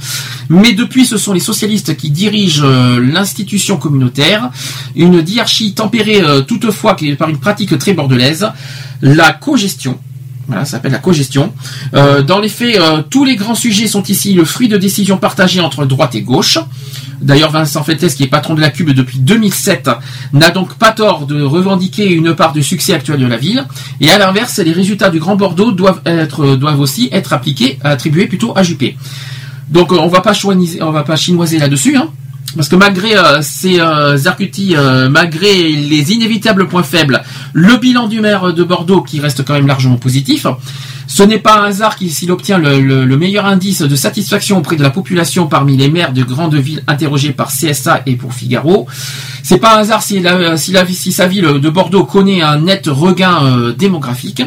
Mais 0.49 0.73
depuis, 0.73 1.05
ce 1.05 1.17
sont 1.17 1.33
les 1.33 1.39
socialistes 1.39 1.95
qui 1.97 2.09
dirigent 2.09 2.65
l'institution 2.99 3.77
communautaire. 3.89 4.51
Une 4.95 5.21
diarchie 5.21 5.73
tempérée 5.73 6.21
euh, 6.21 6.41
toutefois 6.41 6.95
par 7.17 7.29
une 7.29 7.39
pratique 7.39 7.77
très 7.79 7.93
bordelaise. 7.93 8.47
La 9.01 9.33
cogestion. 9.33 9.97
Voilà, 10.47 10.65
ça 10.65 10.71
s'appelle 10.71 10.91
la 10.91 10.99
cogestion. 10.99 11.53
Euh, 11.93 12.23
dans 12.23 12.39
les 12.39 12.49
faits, 12.49 12.77
euh, 12.77 13.03
tous 13.07 13.23
les 13.23 13.35
grands 13.35 13.55
sujets 13.55 13.87
sont 13.87 14.03
ici 14.03 14.33
le 14.33 14.45
fruit 14.45 14.67
de 14.67 14.77
décisions 14.77 15.17
partagées 15.17 15.61
entre 15.61 15.85
droite 15.85 16.15
et 16.15 16.21
gauche. 16.21 16.57
D'ailleurs, 17.21 17.51
Vincent 17.51 17.83
Fettes, 17.83 18.15
qui 18.15 18.23
est 18.23 18.27
patron 18.27 18.55
de 18.55 18.61
la 18.61 18.69
Cube 18.69 18.91
depuis 18.91 19.19
2007, 19.19 19.89
n'a 20.33 20.49
donc 20.51 20.75
pas 20.75 20.91
tort 20.91 21.27
de 21.27 21.41
revendiquer 21.41 22.09
une 22.11 22.33
part 22.33 22.53
du 22.53 22.63
succès 22.63 22.93
actuel 22.93 23.19
de 23.19 23.27
la 23.27 23.37
ville. 23.37 23.65
Et 24.01 24.09
à 24.09 24.17
l'inverse, 24.17 24.57
les 24.59 24.71
résultats 24.71 25.09
du 25.09 25.19
Grand 25.19 25.35
Bordeaux 25.35 25.71
doivent 25.71 26.79
aussi 26.79 27.09
être 27.11 27.33
appliqués, 27.33 27.77
attribués 27.83 28.25
plutôt 28.25 28.53
à 28.55 28.63
Juppé. 28.63 28.97
Donc, 29.69 29.91
on 29.91 30.07
va 30.07 30.21
va 30.21 31.03
pas 31.03 31.15
chinoiser 31.15 31.59
là-dessus, 31.59 31.95
hein. 31.95 32.09
Parce 32.55 32.67
que 32.69 32.75
malgré 32.75 33.15
euh, 33.15 33.41
ces 33.41 33.79
euh, 33.79 34.17
euh, 34.75 35.09
malgré 35.09 35.53
les 35.71 36.11
inévitables 36.13 36.67
points 36.67 36.83
faibles, 36.83 37.21
le 37.53 37.77
bilan 37.77 38.07
du 38.07 38.21
maire 38.21 38.53
de 38.53 38.63
Bordeaux 38.63 39.01
qui 39.01 39.19
reste 39.19 39.45
quand 39.45 39.53
même 39.53 39.67
largement 39.67 39.97
positif, 39.97 40.47
ce 41.07 41.23
n'est 41.23 41.39
pas 41.39 41.59
un 41.61 41.65
hasard 41.65 41.95
qu'il- 41.95 42.11
s'il 42.11 42.31
obtient 42.31 42.57
le, 42.57 42.79
le- 42.79 43.05
le 43.05 43.17
meilleur 43.17 43.45
indice 43.45 43.81
de 43.81 43.95
satisfaction 43.95 44.57
auprès 44.57 44.75
de 44.77 44.83
la 44.83 44.89
population 44.89 45.47
parmi 45.47 45.77
les 45.77 45.89
maires 45.89 46.13
de 46.13 46.23
grandes 46.23 46.55
villes 46.55 46.83
interrogés 46.87 47.31
par 47.33 47.49
CSA 47.51 48.01
et 48.05 48.15
pour 48.15 48.33
Figaro. 48.33 48.87
C'est 49.43 49.57
pas 49.59 49.75
un 49.77 49.79
hasard 49.81 50.01
si, 50.03 50.19
la- 50.19 50.57
si 50.57 50.71
la- 50.71 50.85
si 50.87 51.11
sa 51.11 51.27
ville 51.27 51.59
de 51.59 51.69
Bordeaux 51.69 52.03
connaît 52.05 52.41
un 52.41 52.59
net 52.61 52.87
regain 52.87 53.43
euh, 53.43 53.73
démographique. 53.73 54.43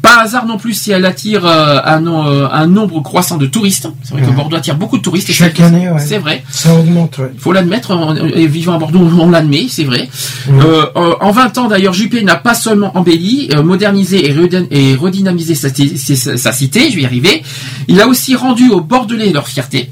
Pas 0.00 0.20
hasard 0.22 0.46
non 0.46 0.58
plus 0.58 0.74
si 0.74 0.92
elle 0.92 1.04
attire 1.04 1.44
euh, 1.44 1.80
un, 1.84 2.06
euh, 2.06 2.48
un 2.52 2.66
nombre 2.68 3.00
croissant 3.02 3.36
de 3.36 3.46
touristes. 3.46 3.88
C'est 4.04 4.12
vrai 4.14 4.22
que. 4.22 4.30
Bordeaux 4.30 4.56
attire 4.56 4.76
beaucoup 4.76 4.96
de 4.96 5.02
touristes. 5.02 5.32
Chaque 5.32 5.58
année, 5.60 5.90
ouais. 5.90 6.00
C'est 6.00 6.18
vrai. 6.18 6.44
Ça 6.50 6.72
augmente, 6.74 7.18
ouais. 7.18 7.30
Il 7.34 7.40
faut 7.40 7.52
l'admettre, 7.52 7.92
et 8.34 8.46
vivant 8.46 8.74
à 8.74 8.78
Bordeaux, 8.78 9.00
on 9.00 9.28
l'admet, 9.30 9.66
c'est 9.68 9.82
vrai. 9.84 10.08
Euh, 10.48 10.86
en 11.20 11.30
20 11.32 11.58
ans, 11.58 11.68
d'ailleurs, 11.68 11.94
Juppé 11.94 12.22
n'a 12.22 12.36
pas 12.36 12.54
seulement 12.54 12.96
embelli, 12.96 13.48
modernisé 13.64 14.28
et, 14.28 14.32
redyn- 14.32 14.68
et 14.70 14.94
redynamisé 14.94 15.54
sa, 15.56 15.68
sa- 15.68 16.52
cité, 16.52 16.90
je 16.90 16.96
vais 16.96 17.02
y 17.02 17.06
arriver, 17.06 17.42
il 17.88 18.00
a 18.00 18.06
aussi 18.06 18.36
rendu 18.36 18.68
aux 18.70 18.80
Bordelais 18.80 19.32
leur 19.32 19.48
fierté. 19.48 19.90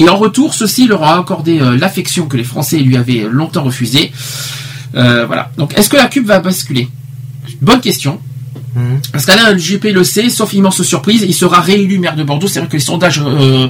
Et 0.00 0.08
en 0.08 0.16
retour, 0.16 0.52
ceci 0.54 0.88
leur 0.88 1.04
a 1.04 1.16
accordé 1.18 1.60
l'affection 1.78 2.26
que 2.26 2.36
les 2.36 2.42
Français 2.44 2.78
lui 2.78 2.96
avaient 2.96 3.26
longtemps 3.30 3.62
refusée. 3.62 4.10
Voilà. 4.92 5.50
Donc, 5.56 5.78
est-ce 5.78 5.88
que 5.88 5.96
la 5.96 6.06
Cube 6.06 6.26
va 6.26 6.40
basculer? 6.40 6.88
Bonne 7.62 7.80
question. 7.80 8.18
Parce 9.12 9.24
qu'Alain 9.26 9.56
Juppé 9.56 9.92
le 9.92 10.02
sait, 10.04 10.28
sauf 10.30 10.52
immense 10.52 10.82
surprise, 10.82 11.24
il 11.26 11.32
sera 11.34 11.60
réélu 11.60 11.98
maire 11.98 12.16
de 12.16 12.24
Bordeaux. 12.24 12.48
C'est 12.48 12.58
vrai 12.58 12.68
que 12.68 12.72
les 12.74 12.80
sondages, 12.80 13.20
euh, 13.24 13.68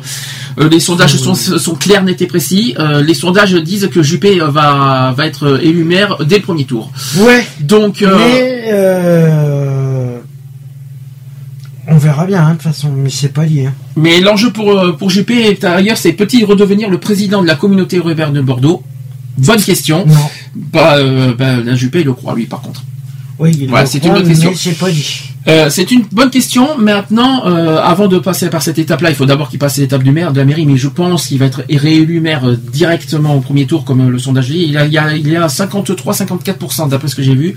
euh, 0.59 0.69
les 0.71 0.81
sondages 0.81 1.17
sont, 1.17 1.35
sont 1.35 1.75
clairs, 1.75 2.03
nets 2.05 2.23
et 2.23 2.27
précis. 2.27 2.75
Euh, 2.79 3.03
les 3.03 3.15
sondages 3.15 3.53
disent 3.55 3.89
que 3.93 4.03
Juppé 4.03 4.39
va, 4.41 5.13
va 5.17 5.27
être 5.27 5.61
élu 5.63 5.85
maire 5.85 6.17
dès 6.25 6.37
le 6.37 6.43
premier 6.43 6.65
tour. 6.65 6.91
Ouais. 7.19 7.47
Donc, 7.61 8.01
euh, 8.03 8.17
Mais 11.87 11.93
on 11.95 11.99
verra 11.99 12.25
bien, 12.25 12.43
hein, 12.43 12.49
de 12.51 12.55
toute 12.55 12.63
façon, 12.63 12.91
mais 12.97 13.11
c'est 13.11 13.29
pas 13.33 13.45
lié. 13.45 13.67
hein. 13.67 13.75
mais 13.97 14.21
l'enjeu 14.21 14.51
pour, 14.53 14.97
pour 14.97 15.11
Juppé 15.11 15.49
est 15.49 15.65
ailleurs, 15.65 15.99
c'est 15.99 16.13
peut-il 16.15 16.45
redevenir 16.47 16.89
le 16.89 16.99
président 16.99 17.43
de 17.43 17.47
la 17.47 17.57
communauté 17.57 17.99
urbaine 17.99 18.33
de 18.33 18.41
Bordeaux? 18.41 18.83
Bonne 19.37 19.61
question. 19.61 20.07
Non. 20.07 20.15
Bah, 20.55 20.97
bah, 21.37 21.75
Juppé 21.75 22.01
il 22.01 22.07
le 22.07 22.15
croit, 22.15 22.35
lui, 22.35 22.47
par 22.47 22.63
contre. 22.63 22.83
Oui, 23.45 23.67
Voilà, 23.69 23.87
c'est 23.87 24.05
une 24.05 24.13
bonne 24.15 24.27
question. 24.29 24.51
Euh, 25.47 25.69
c'est 25.69 25.91
une 25.91 26.05
bonne 26.11 26.31
question. 26.31 26.79
Maintenant, 26.79 27.47
euh, 27.47 27.79
avant 27.83 28.09
de 28.09 28.19
passer 28.19 28.49
par 28.49 28.63
cette 28.63 28.79
étape-là, 28.79 29.11
il 29.11 29.15
faut 29.17 29.27
d'abord 29.27 29.51
qu'il 29.51 29.59
passe 29.59 29.77
l'étape 29.77 30.03
du 30.03 30.11
maire, 30.11 30.33
de 30.33 30.39
la 30.39 30.47
mairie. 30.47 30.65
Mais 30.65 30.79
je 30.79 30.89
pense 30.89 31.27
qu'il 31.27 31.39
va 31.39 31.45
être 31.47 31.63
réélu 31.69 32.21
maire 32.21 32.49
euh, 32.49 32.57
directement 32.57 33.35
au 33.35 33.41
premier 33.41 33.67
tour, 33.67 33.85
comme 33.85 34.09
le 34.09 34.19
sondage 34.19 34.49
dit. 34.49 34.63
Il, 34.63 34.71
y 34.71 34.79
a, 34.79 34.87
il 35.15 35.29
y 35.29 35.37
a 35.37 35.47
53-54% 35.49 36.89
d'après 36.89 37.09
ce 37.09 37.15
que 37.15 37.23
j'ai 37.23 37.35
vu, 37.35 37.55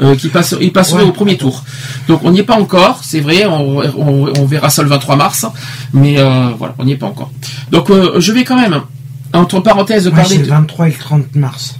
euh, 0.00 0.14
qui 0.16 0.28
passe, 0.28 0.54
il 0.60 0.72
passerait 0.72 1.02
Ouais. 1.02 1.08
au 1.08 1.12
premier 1.12 1.36
tour. 1.36 1.62
Donc 2.08 2.20
on 2.24 2.30
n'y 2.30 2.40
est 2.40 2.44
pas 2.44 2.58
encore, 2.58 3.00
c'est 3.04 3.20
vrai. 3.20 3.44
On, 3.44 3.78
on- 3.80 4.32
on 4.38 4.44
verra 4.46 4.70
ça 4.70 4.82
le 4.82 4.88
23 4.88 5.16
mars, 5.16 5.44
mais 5.92 6.14
voilà, 6.58 6.74
on 6.78 6.84
n'y 6.84 6.92
est 6.92 6.96
pas 6.96 7.06
encore. 7.06 7.30
Donc 7.70 7.90
je 8.18 8.32
vais 8.32 8.44
quand 8.44 8.56
même, 8.58 8.80
entre 9.34 9.60
parenthèses, 9.60 10.06
Ouais, 10.06 10.12
parler. 10.14 10.36
c'est 10.36 10.42
le 10.42 10.48
23 10.48 10.88
et 10.88 10.90
le 10.92 10.96
30 10.96 11.34
mars. 11.36 11.76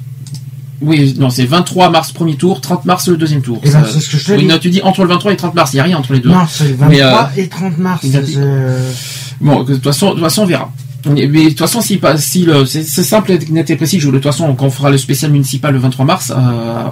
Oui, 0.82 1.14
non, 1.18 1.30
c'est 1.30 1.44
23 1.46 1.90
mars 1.90 2.12
premier 2.12 2.36
tour, 2.36 2.60
30 2.60 2.84
mars 2.84 3.08
le 3.08 3.16
deuxième 3.16 3.40
tour. 3.42 3.60
Eh 3.64 3.70
ben, 3.70 3.82
c'est 3.90 4.00
ce 4.00 4.10
que 4.10 4.18
je 4.18 4.24
te 4.26 4.32
oui, 4.32 4.38
dis. 4.40 4.44
non, 4.46 4.58
tu 4.58 4.68
dis 4.70 4.82
entre 4.82 5.02
le 5.02 5.08
23 5.08 5.30
et 5.30 5.34
le 5.34 5.38
30 5.38 5.54
mars, 5.54 5.72
il 5.72 5.76
n'y 5.76 5.80
a 5.80 5.84
rien 5.84 5.96
entre 5.98 6.12
les 6.12 6.20
deux. 6.20 6.28
Non, 6.28 6.46
c'est 6.50 6.64
le 6.68 6.74
23 6.74 6.88
Mais, 6.88 7.00
euh, 7.02 7.42
et 7.44 7.48
30 7.48 7.78
mars. 7.78 8.04
euh, 8.36 8.92
Bon, 9.40 9.62
de 9.62 9.74
toute 9.74 9.84
façon, 9.84 10.08
de 10.08 10.12
toute 10.14 10.22
façon, 10.22 10.42
on 10.42 10.46
verra. 10.46 10.70
Mais 11.08 11.26
de 11.28 11.48
toute 11.50 11.58
façon, 11.60 11.80
si, 11.80 11.98
pas- 11.98 12.16
si 12.18 12.44
le, 12.46 12.66
c'est 12.66 12.82
simple, 12.82 13.38
net 13.50 13.70
et 13.70 13.76
précis. 13.76 14.00
Je, 14.00 14.08
de 14.08 14.12
toute 14.14 14.24
façon, 14.24 14.52
quand 14.56 14.66
on 14.66 14.70
fera 14.70 14.90
le 14.90 14.98
spécial 14.98 15.30
municipal 15.30 15.72
le 15.72 15.78
23 15.78 16.04
mars, 16.04 16.32
euh, 16.34 16.34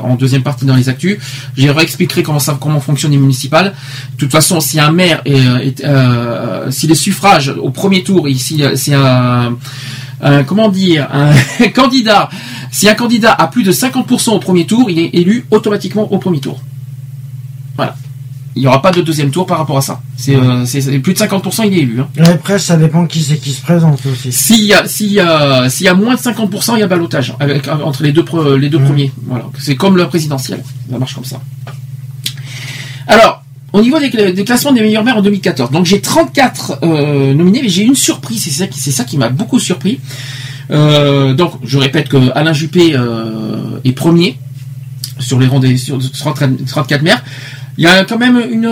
en 0.05 0.15
deuxième 0.15 0.45
partie 0.45 0.65
dans 0.67 0.77
les 0.77 0.89
actus, 0.89 1.19
je 1.57 1.69
réexpliquerai 1.69 2.23
comment 2.23 2.39
ça, 2.39 2.57
comment 2.61 2.79
fonctionnent 2.79 3.11
les 3.11 3.19
municipales. 3.19 3.75
De 4.15 4.19
toute 4.19 4.31
façon, 4.31 4.61
si 4.61 4.79
un 4.79 4.93
maire 4.93 5.21
est, 5.25 5.33
est, 5.67 5.85
euh, 5.85 6.71
si 6.71 6.87
les 6.87 6.95
suffrages 6.95 7.53
au 7.61 7.71
premier 7.71 8.05
tour, 8.05 8.29
ici, 8.29 8.63
c'est 8.77 8.95
un, 8.95 9.57
un- 10.25 10.43
comment 10.43 10.69
dire, 10.69 11.07
un 11.13 11.33
candidat, 11.75 12.29
si 12.73 12.89
un 12.89 12.95
candidat 12.95 13.33
a 13.33 13.47
plus 13.47 13.63
de 13.63 13.71
50% 13.73 14.31
au 14.31 14.39
premier 14.41 14.67
tour, 14.67 14.91
il 14.91 14.99
est 14.99 15.11
élu 15.15 15.45
automatiquement 15.53 16.11
au 16.13 16.19
premier 16.19 16.41
tour. 16.41 16.61
Voilà. 17.77 17.95
Il 18.57 18.61
n'y 18.63 18.69
aura 18.69 18.81
pas 18.81 18.93
de 18.93 19.03
deuxième 19.03 19.31
tour 19.33 19.47
par 19.47 19.59
rapport 19.59 19.79
à 19.79 19.81
ça. 19.81 20.01
C'est 20.17 20.37
euh, 20.37 20.65
plus 21.01 21.13
de 21.15 21.19
50%, 21.19 21.67
il 21.67 21.75
est 21.75 21.81
élu. 21.83 22.01
Hein. 22.01 22.09
et 22.17 22.21
Après, 22.23 22.59
ça 22.61 22.77
dépend 22.77 23.05
qui 23.07 23.21
c'est 23.21 23.37
qui 23.37 23.51
se 23.53 23.61
présente 23.61 24.01
aussi. 24.07 24.31
S'il 24.33 24.63
y 24.65 24.73
a, 24.73 24.87
s'il 24.87 25.13
y 25.13 25.19
a, 25.19 25.69
s'il 25.69 25.87
y 25.87 25.89
a 25.89 25.95
moins 25.95 26.15
de 26.15 26.21
50%, 26.21 26.75
il 26.77 26.79
y 26.79 26.83
a 26.85 26.87
balotage 26.87 27.35
avec, 27.41 27.67
entre 27.67 28.05
les 28.05 28.13
deux, 28.13 28.23
pre- 28.23 28.55
les 28.55 28.69
deux 28.69 28.79
premiers. 28.79 29.13
Voilà. 29.27 29.47
C'est 29.59 29.75
comme 29.75 29.97
le 29.97 30.07
présidentiel. 30.09 30.63
Ça 30.91 30.99
marche 30.99 31.15
comme 31.15 31.25
ça. 31.25 31.41
Alors, 33.09 33.44
au 33.75 33.83
niveau 33.83 33.99
des, 33.99 34.09
des 34.33 34.45
classements 34.45 34.73
des 34.73 34.81
meilleures 34.81 35.03
mères 35.05 35.17
en 35.19 35.23
2014, 35.23 35.71
donc 35.73 35.85
j'ai 35.85 36.01
34 36.01 36.79
euh, 36.85 37.35
nominés, 37.35 37.61
mais 37.63 37.69
j'ai 37.69 37.83
une 37.83 37.97
surprise, 37.97 38.43
c'est 38.45 38.51
ça 38.51 38.67
qui, 38.69 38.79
c'est 38.81 38.93
ça 38.93 39.03
qui 39.05 39.19
m'a 39.19 39.29
beaucoup 39.29 39.59
surpris. 39.59 39.99
Euh, 40.71 41.35
donc, 41.35 41.53
je 41.65 41.77
répète 41.77 42.09
que 42.09 42.17
Alain 42.35 42.53
Juppé 42.53 42.95
euh, 42.95 43.81
est 43.85 43.93
premier 43.93 44.39
sur 45.19 45.39
les 45.41 45.47
rangs 45.49 45.59
des 45.61 45.77
sur 45.77 45.99
30 45.99 46.65
34 46.67 47.03
mères. 47.03 47.23
Il 47.77 47.83
y 47.83 47.87
a 47.89 48.05
quand 48.05 48.19
même 48.19 48.41
une 48.51 48.71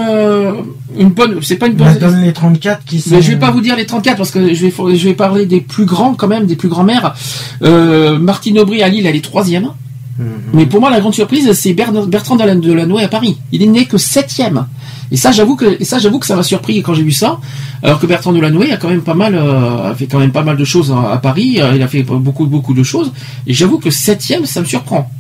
une 0.97 1.08
bonne, 1.10 1.39
c'est 1.42 1.56
pas 1.56 1.66
une 1.66 1.74
On 1.74 1.84
bonne. 1.84 1.98
donne 1.98 2.22
les 2.22 2.32
34 2.32 2.84
qui 2.84 3.00
sont. 3.00 3.10
Mais 3.10 3.20
je 3.22 3.32
vais 3.32 3.39
pas 3.39 3.50
vous 3.50 3.60
dire 3.60 3.74
les 3.76 3.84
34 3.86 4.16
parce 4.16 4.31
que 4.31 4.55
je 4.55 4.66
vais, 4.66 4.72
je 4.97 5.08
vais 5.08 5.14
parler 5.14 5.44
des 5.47 5.60
plus 5.60 5.84
grands 5.84 6.14
quand 6.14 6.28
même, 6.28 6.47
des 6.47 6.55
plus 6.56 6.68
grands 6.68 6.84
maires. 6.84 7.12
Martine 7.60 8.58
Aubry 8.60 8.82
à 8.82 8.89
Lille, 8.89 9.06
elle 9.06 9.16
est 9.16 9.24
troisième. 9.24 9.70
Mhm. 10.18 10.26
Mais 10.52 10.66
pour 10.66 10.81
moi, 10.81 10.90
la 10.90 11.00
grande 11.00 11.14
surprise, 11.14 11.50
c'est 11.52 11.72
Bertrand 11.74 12.36
Delan- 12.36 12.60
Delanoë 12.60 13.02
à 13.02 13.08
Paris. 13.08 13.39
Il 13.50 13.62
est 13.62 13.66
né 13.66 13.86
que 13.86 13.98
septième. 13.98 14.66
Et 15.10 15.16
ça, 15.16 15.31
j'avoue 15.32 15.56
que, 15.56 15.76
et 15.81 15.84
ça, 15.84 15.98
j'avoue 15.98 16.18
que 16.18 16.26
ça 16.26 16.36
m'a 16.36 16.42
surpris 16.42 16.82
quand 16.82 16.94
j'ai 16.94 17.02
vu 17.02 17.10
ça. 17.12 17.39
Alors 17.82 17.98
que 17.98 18.06
Bertrand 18.06 18.32
Delanoë 18.32 18.72
a 18.72 18.76
quand 18.76 18.89
même 18.89 19.02
pas 19.02 19.14
mal, 19.14 19.34
euh, 19.34 19.90
a 19.90 19.94
fait 19.94 20.06
quand 20.06 20.18
même 20.18 20.32
pas 20.32 20.42
mal 20.42 20.56
de 20.56 20.64
choses 20.64 20.90
à, 20.92 21.12
à 21.12 21.16
Paris. 21.18 21.58
Euh, 21.60 21.72
Il 21.74 21.82
a 21.82 21.89
fait 21.89 22.02
beaucoup, 22.02 22.47
beaucoup 22.47 22.72
de 22.74 22.82
choses. 22.82 23.12
Et 23.47 23.52
j'avoue 23.52 23.78
que 23.78 23.90
septième, 23.90 24.47
ça 24.47 24.60
me 24.60 24.66
surprend. 24.66 25.10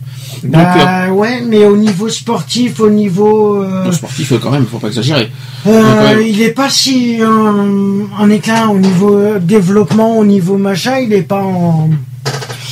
Donc, 0.44 0.54
euh, 0.54 0.84
Bah 0.84 1.10
ouais, 1.12 1.42
mais 1.46 1.66
au 1.66 1.76
niveau 1.76 2.08
sportif, 2.08 2.80
au 2.80 2.88
niveau. 2.88 3.62
euh, 3.62 3.92
sportif, 3.92 4.32
quand 4.42 4.50
même, 4.50 4.64
faut 4.64 4.78
pas 4.78 4.88
exagérer. 4.88 5.30
euh, 5.66 6.14
Donc, 6.16 6.24
il 6.26 6.40
est 6.40 6.52
pas 6.52 6.70
si 6.70 7.20
euh, 7.20 8.04
en 8.18 8.30
éclat 8.30 8.68
au 8.68 8.78
niveau 8.78 9.38
développement, 9.40 10.16
au 10.18 10.24
niveau 10.24 10.56
machin, 10.56 10.98
il 11.00 11.12
est 11.12 11.22
pas 11.22 11.42
en. 11.42 11.90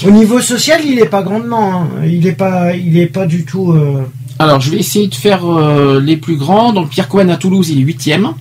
Au 0.06 0.10
niveau 0.10 0.40
social, 0.40 0.80
il 0.86 0.98
est 0.98 1.04
pas 1.10 1.22
grandement. 1.22 1.82
hein. 1.82 1.88
Il 2.06 2.26
est 2.26 2.32
pas, 2.32 2.74
il 2.74 2.96
est 2.96 3.06
pas 3.06 3.26
du 3.26 3.44
tout. 3.44 3.74
Alors, 4.40 4.60
je 4.60 4.70
vais 4.70 4.78
essayer 4.78 5.06
de 5.08 5.14
faire 5.14 5.44
euh, 5.44 6.00
les 6.00 6.16
plus 6.16 6.36
grands. 6.36 6.72
Donc, 6.72 6.88
Pierre 6.88 7.08
Cohen 7.08 7.28
à 7.28 7.36
Toulouse, 7.36 7.68
il 7.70 7.78
est 7.78 7.82
huitième. 7.82 8.32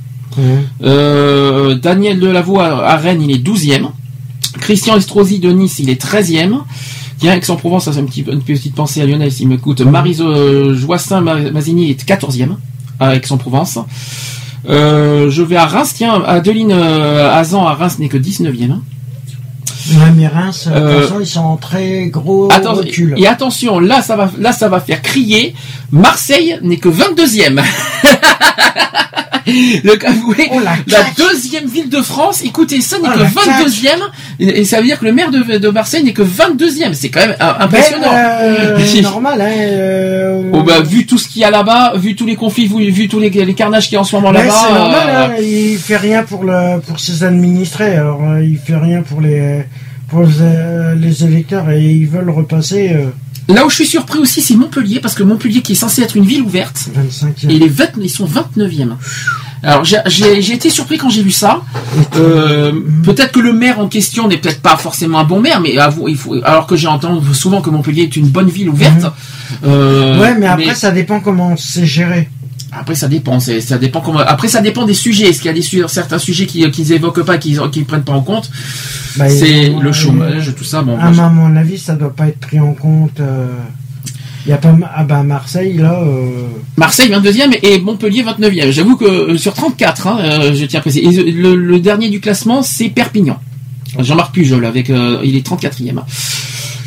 Euh, 0.84 1.76
Daniel 1.76 2.20
Delavoye 2.20 2.64
à 2.66 2.92
à 2.94 2.98
Rennes, 2.98 3.22
il 3.22 3.32
est 3.32 3.46
12e. 3.46 3.90
Christian 4.60 4.96
Estrosi 4.96 5.40
de 5.40 5.52
Nice, 5.52 5.80
il 5.80 5.90
est 5.90 6.02
13e. 6.02 6.60
Tiens, 7.18 7.34
Aix-en-Provence, 7.34 7.84
ça 7.86 7.94
c'est 7.94 8.00
un 8.00 8.06
petit, 8.06 8.22
une 8.32 8.42
petite 8.42 8.74
pensée 8.74 9.02
à 9.02 9.06
Lionel 9.06 9.30
s'il 9.32 9.50
m'écoute. 9.50 9.82
Marise 9.82 10.22
euh, 10.22 10.74
Joissin 10.74 11.20
Ma- 11.20 11.52
Mazini 11.52 11.90
est 11.92 12.08
14e 12.08 12.52
à 13.00 13.16
Aix-en-Provence. 13.16 13.80
Euh, 14.70 15.30
je 15.30 15.42
vais 15.44 15.58
à 15.58 15.66
Reims, 15.66 15.94
tiens, 15.96 16.24
Adeline 16.26 16.72
Azan 16.72 17.66
à 17.68 17.74
Reims 17.74 18.00
n'est 18.00 18.08
que 18.08 18.18
19e. 18.18 18.80
Ouais, 19.98 20.12
mais 20.16 20.28
Reims, 20.28 20.68
Euh, 20.72 21.08
ils 21.20 21.26
sont 21.28 21.40
en 21.42 21.58
très 21.58 22.08
gros 22.08 22.50
Attends, 22.52 22.74
recul. 22.74 23.16
et 23.18 23.28
attention, 23.28 23.80
là 23.80 24.02
ça 24.02 24.16
va, 24.16 24.30
là 24.40 24.52
ça 24.52 24.68
va 24.70 24.80
faire 24.80 25.02
crier. 25.02 25.54
Marseille 25.92 26.60
n'est 26.62 26.78
que 26.78 26.90
22e. 26.90 27.62
Donc 29.84 30.04
avouez, 30.04 30.48
la, 30.88 30.98
deuxième 31.18 31.66
ville 31.66 31.90
de 31.90 32.02
France, 32.04 32.44
écoutez, 32.44 32.82
ça 32.82 33.00
n'est 33.00 33.08
Oh, 33.08 33.14
que 33.16 33.20
la 33.20 33.30
22e, 33.30 34.00
et, 34.40 34.60
et 34.60 34.64
ça 34.66 34.78
veut 34.80 34.84
dire 34.86 35.00
que 35.00 35.06
le 35.06 35.12
maire 35.14 35.32
de, 35.32 35.58
de 35.58 35.70
Marseille 35.70 36.04
n'est 36.04 36.14
que 36.14 36.22
22e. 36.22 36.94
C'est 36.94 37.10
quand 37.10 37.22
même 37.22 37.36
euh, 37.42 37.54
impressionnant. 37.60 38.12
Ben, 38.12 38.42
euh, 38.44 38.80
c'est 38.86 39.02
normal, 39.14 39.42
hein. 39.42 39.48
euh, 39.50 40.52
Oh 40.54 40.62
bah, 40.62 40.82
vu 40.82 41.08
tout 41.08 41.18
ce 41.18 41.28
qu'il 41.28 41.42
y 41.42 41.46
a 41.46 41.50
là-bas, 41.50 41.94
vu 41.96 42.16
tous 42.16 42.28
les 42.28 42.36
conflits, 42.36 42.68
vu, 42.68 42.92
vu 42.92 43.08
tous 43.08 43.20
les, 43.20 43.30
les 43.32 43.54
carnages 43.56 43.86
qu'il 43.86 43.94
y 43.94 43.98
a 43.98 44.02
en 44.02 44.04
ce 44.04 44.16
moment 44.16 44.30
Ouais, 44.30 44.46
là-bas. 44.46 44.54
c'est 44.68 44.74
normal, 44.74 45.08
euh, 45.10 45.26
hein, 45.26 45.42
il 45.42 45.78
fait 45.80 45.98
rien 45.98 46.22
pour 46.24 46.44
le 46.44 46.80
pour 46.82 47.00
ses 47.00 47.24
administrés, 47.24 47.96
alors 47.96 48.22
euh, 48.24 48.44
il 48.44 48.60
fait 48.60 48.76
rien 48.78 49.02
pour 49.02 49.20
les 49.20 49.64
pour 50.10 50.22
les, 50.24 50.30
euh, 50.42 50.96
les 50.96 51.24
électeurs 51.24 51.70
et 51.70 51.84
ils 51.84 52.08
veulent 52.08 52.30
repasser 52.30 52.92
euh, 52.94 53.06
Là 53.54 53.66
où 53.66 53.70
je 53.72 53.76
suis 53.76 53.88
surpris 53.88 54.20
aussi, 54.20 54.42
c'est 54.42 54.56
Montpellier, 54.56 55.00
parce 55.00 55.16
que 55.16 55.24
Montpellier, 55.24 55.62
qui 55.64 55.72
est 55.72 55.76
censé 55.76 56.04
être 56.04 56.16
une 56.16 56.24
ville 56.26 56.44
ouverte, 56.44 56.88
25e. 56.96 57.50
et 57.50 57.58
les 57.58 57.68
20 57.68 57.86
ils 58.00 58.08
sont 58.10 58.28
29e. 58.28 58.92
Alors 59.64 59.84
j'ai- 59.84 60.54
été 60.54 60.70
surpris 60.70 60.98
quand 61.00 61.10
j'ai 61.10 61.24
vu 61.24 61.32
ça. 61.32 61.62
Euh, 62.16 62.72
peut-être 63.04 63.32
que 63.32 63.40
le 63.40 63.52
maire 63.52 63.80
en 63.80 63.88
question 63.88 64.28
n'est 64.28 64.38
peut-être 64.38 64.62
pas 64.62 64.78
forcément 64.78 65.18
un 65.20 65.24
bon 65.24 65.40
maire, 65.40 65.62
mais 65.62 65.76
avou- 65.78 66.08
il 66.08 66.16
faut, 66.16 66.36
alors 66.44 66.68
que 66.68 66.76
j'ai 66.76 66.88
entendu 66.88 67.34
souvent 67.34 67.62
que 67.62 67.70
Montpellier 67.72 68.04
est 68.04 68.16
une 68.16 68.28
bonne 68.28 68.50
ville 68.50 68.70
ouverte. 68.70 69.06
Euh, 69.66 70.20
ouais, 70.22 70.36
mais 70.38 70.46
après 70.46 70.76
ça 70.76 70.92
dépend 70.92 71.20
comment 71.20 71.58
c'est 71.58 71.86
géré. 71.88 72.30
Après, 72.72 72.96
ça 72.96 73.08
dépend. 73.08 73.40
Ça 73.40 73.78
dépend 73.78 74.02
comment. 74.02 74.20
Après, 74.20 74.48
ça 74.48 74.62
dépend 74.62 74.86
des 74.86 74.94
sujets. 74.94 75.30
Est-ce 75.30 75.40
qu'il 75.40 75.48
y 75.48 75.52
a 75.52 75.54
des 75.54 75.62
su- 75.62 75.84
certains 75.88 76.20
sujets 76.20 76.46
qui 76.46 76.70
qu'ils 76.72 76.92
évoquent 76.94 77.24
pas, 77.24 77.38
qu'ils 77.38 77.60
qu'ils 77.72 77.86
prennent 77.86 78.04
pas 78.04 78.14
en 78.14 78.22
compte? 78.22 78.50
Bah, 79.18 79.28
C'est 79.30 79.70
le 79.70 79.92
chômage, 79.92 80.54
tout 80.56 80.64
ça. 80.64 80.82
Bon, 80.82 80.96
moi, 80.98 81.12
mais 81.12 81.20
à 81.20 81.30
mon 81.30 81.56
avis, 81.56 81.78
ça 81.80 81.96
doit 81.96 82.14
pas 82.16 82.28
être 82.28 82.40
pris 82.40 82.60
en 82.60 82.74
compte. 82.74 83.20
euh, 83.20 83.48
Il 84.46 84.50
y 84.50 84.54
a 84.54 84.58
pas 84.58 84.76
ah 84.96 85.04
bah 85.04 85.24
Marseille 85.24 85.78
là. 85.78 86.00
euh, 86.04 86.48
Marseille 86.78 87.10
22e 87.12 87.58
et 87.64 87.80
Montpellier 87.80 88.24
29e. 88.24 88.72
J'avoue 88.72 88.96
que 88.98 89.06
euh, 89.34 89.38
sur 89.38 89.54
34, 89.54 90.08
hein, 90.08 90.18
euh, 90.22 90.54
je 90.54 90.66
tiens 90.66 90.80
à 90.80 90.82
préciser. 90.82 91.06
Et 91.08 91.32
le, 91.32 91.56
le 91.56 91.80
dernier 91.80 92.10
du 92.10 92.20
classement, 92.20 92.62
c'est 92.62 92.90
Perpignan. 92.90 93.40
Jean-Marc 93.98 94.34
Pujol 94.34 94.64
avec, 94.66 94.92
euh, 94.92 95.20
il 95.24 95.36
est 95.36 95.46
34e. 95.46 96.02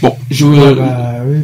Bon, 0.00 0.14
je, 0.30 0.46
ah 0.46 0.74
bah, 0.74 1.14
oui, 1.26 1.38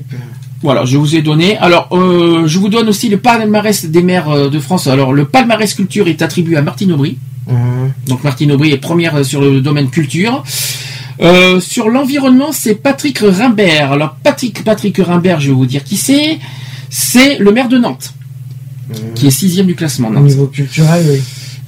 voilà, 0.62 0.84
je 0.84 0.96
vous 0.96 1.14
ai 1.14 1.22
donné. 1.22 1.56
Alors, 1.58 1.88
euh, 1.92 2.46
je 2.46 2.58
vous 2.58 2.68
donne 2.68 2.88
aussi 2.88 3.08
le 3.08 3.18
palmarès 3.18 3.86
des 3.86 4.02
maires 4.02 4.28
euh, 4.28 4.50
de 4.50 4.58
France. 4.58 4.86
Alors, 4.88 5.12
le 5.12 5.24
palmarès 5.24 5.72
culture 5.72 6.08
est 6.08 6.20
attribué 6.20 6.56
à 6.56 6.62
Martine 6.62 6.92
Aubry. 6.92 7.16
Mhm. 7.46 7.92
Donc, 8.08 8.24
Martine 8.24 8.50
Aubry 8.52 8.72
est 8.72 8.78
première 8.78 9.16
euh, 9.16 9.22
sur 9.22 9.40
le 9.40 9.60
domaine 9.60 9.88
culture. 9.88 10.42
Euh, 11.20 11.60
sur 11.60 11.88
l'environnement, 11.88 12.52
c'est 12.52 12.74
Patrick 12.74 13.18
Rimbert. 13.20 13.92
Alors, 13.92 14.16
Patrick, 14.22 14.64
Patrick 14.64 14.96
Rimbert, 14.98 15.40
je 15.40 15.48
vais 15.48 15.54
vous 15.54 15.66
dire 15.66 15.84
qui 15.84 15.96
c'est. 15.96 16.38
C'est 16.90 17.38
le 17.38 17.52
maire 17.52 17.68
de 17.68 17.76
Nantes, 17.76 18.14
qui 19.14 19.26
est 19.26 19.30
sixième 19.30 19.66
du 19.66 19.74
classement. 19.74 20.08
Au 20.08 20.12
Nantes. 20.12 20.24
niveau 20.24 20.46
culturel, 20.46 21.04
oui. 21.06 21.20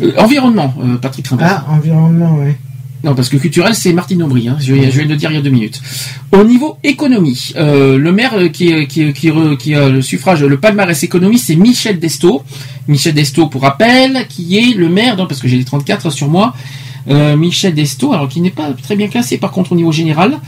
Euh, 0.02 0.12
environnement, 0.16 0.74
Patrick 1.02 1.28
Rimbert. 1.28 1.64
Ah, 1.68 1.72
environnement, 1.72 2.38
oui. 2.40 2.52
Non, 3.02 3.14
parce 3.14 3.30
que 3.30 3.38
culturel, 3.38 3.74
c'est 3.74 3.92
Martine 3.94 4.22
Aubry. 4.22 4.48
Hein. 4.48 4.58
Je, 4.60 4.74
viens- 4.74 4.90
je 4.90 4.96
viens 4.96 5.04
de 5.06 5.10
le 5.10 5.16
dire 5.16 5.30
il 5.30 5.34
y 5.36 5.38
a 5.38 5.42
deux 5.42 5.48
minutes. 5.50 5.80
Au 6.32 6.44
niveau 6.44 6.76
économie, 6.84 7.52
euh, 7.56 7.96
le 7.96 8.12
maire 8.12 8.34
euh, 8.36 8.48
qui, 8.48 8.68
est- 8.68 8.86
qui, 8.86 9.74
a 9.74 9.88
le 9.88 10.02
suffrage, 10.02 10.42
le 10.44 10.58
palmarès 10.60 11.02
économie, 11.02 11.38
c'est 11.38 11.56
Michel 11.56 11.98
Desto. 11.98 12.42
Michel 12.88 13.14
Desto, 13.14 13.46
pour 13.46 13.62
rappel, 13.62 14.26
qui 14.28 14.58
est 14.58 14.74
le 14.76 14.88
maire, 14.90 15.16
non, 15.16 15.26
parce 15.26 15.40
que 15.40 15.48
j'ai 15.48 15.56
les 15.56 15.64
34 15.64 16.10
sur 16.10 16.28
moi, 16.28 16.54
euh, 17.08 17.36
Michel 17.36 17.74
Desto, 17.74 18.12
alors 18.12 18.28
qui 18.28 18.42
n'est 18.42 18.50
pas 18.50 18.70
très 18.82 18.96
bien 18.96 19.08
classé 19.08 19.38
par 19.38 19.50
contre 19.50 19.72
au 19.72 19.76
niveau 19.76 19.92
général. 19.92 20.38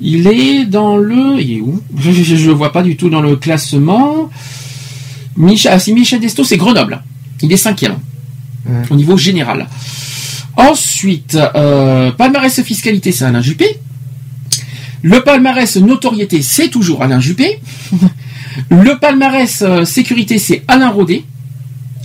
Il 0.00 0.26
est 0.28 0.64
dans 0.66 0.96
le... 0.98 1.40
Il 1.40 1.52
est 1.56 1.60
où? 1.60 1.80
Je 1.98 2.10
ne 2.34 2.46
le 2.46 2.52
vois 2.52 2.70
pas 2.70 2.82
du 2.82 2.96
tout 2.96 3.08
dans 3.08 3.20
le 3.22 3.36
classement. 3.36 4.28
Michel, 5.36 5.72
ah, 5.74 5.78
si 5.78 5.92
Michel 5.94 6.20
Desto, 6.20 6.44
c'est 6.44 6.56
Grenoble. 6.58 7.02
Il 7.42 7.50
est 7.52 7.56
cinquième 7.56 7.96
au 8.90 8.94
niveau 8.94 9.16
général. 9.16 9.66
Ensuite, 10.58 11.38
euh, 11.54 12.10
palmarès 12.10 12.60
fiscalité, 12.62 13.12
c'est 13.12 13.24
Alain 13.24 13.40
Juppé. 13.40 13.78
Le 15.02 15.22
palmarès 15.22 15.76
notoriété, 15.76 16.42
c'est 16.42 16.68
toujours 16.68 17.02
Alain 17.02 17.20
Juppé. 17.20 17.60
Le 18.70 18.98
palmarès 18.98 19.62
euh, 19.62 19.84
sécurité, 19.84 20.38
c'est 20.40 20.64
Alain 20.66 20.90
Rodet. 20.90 21.22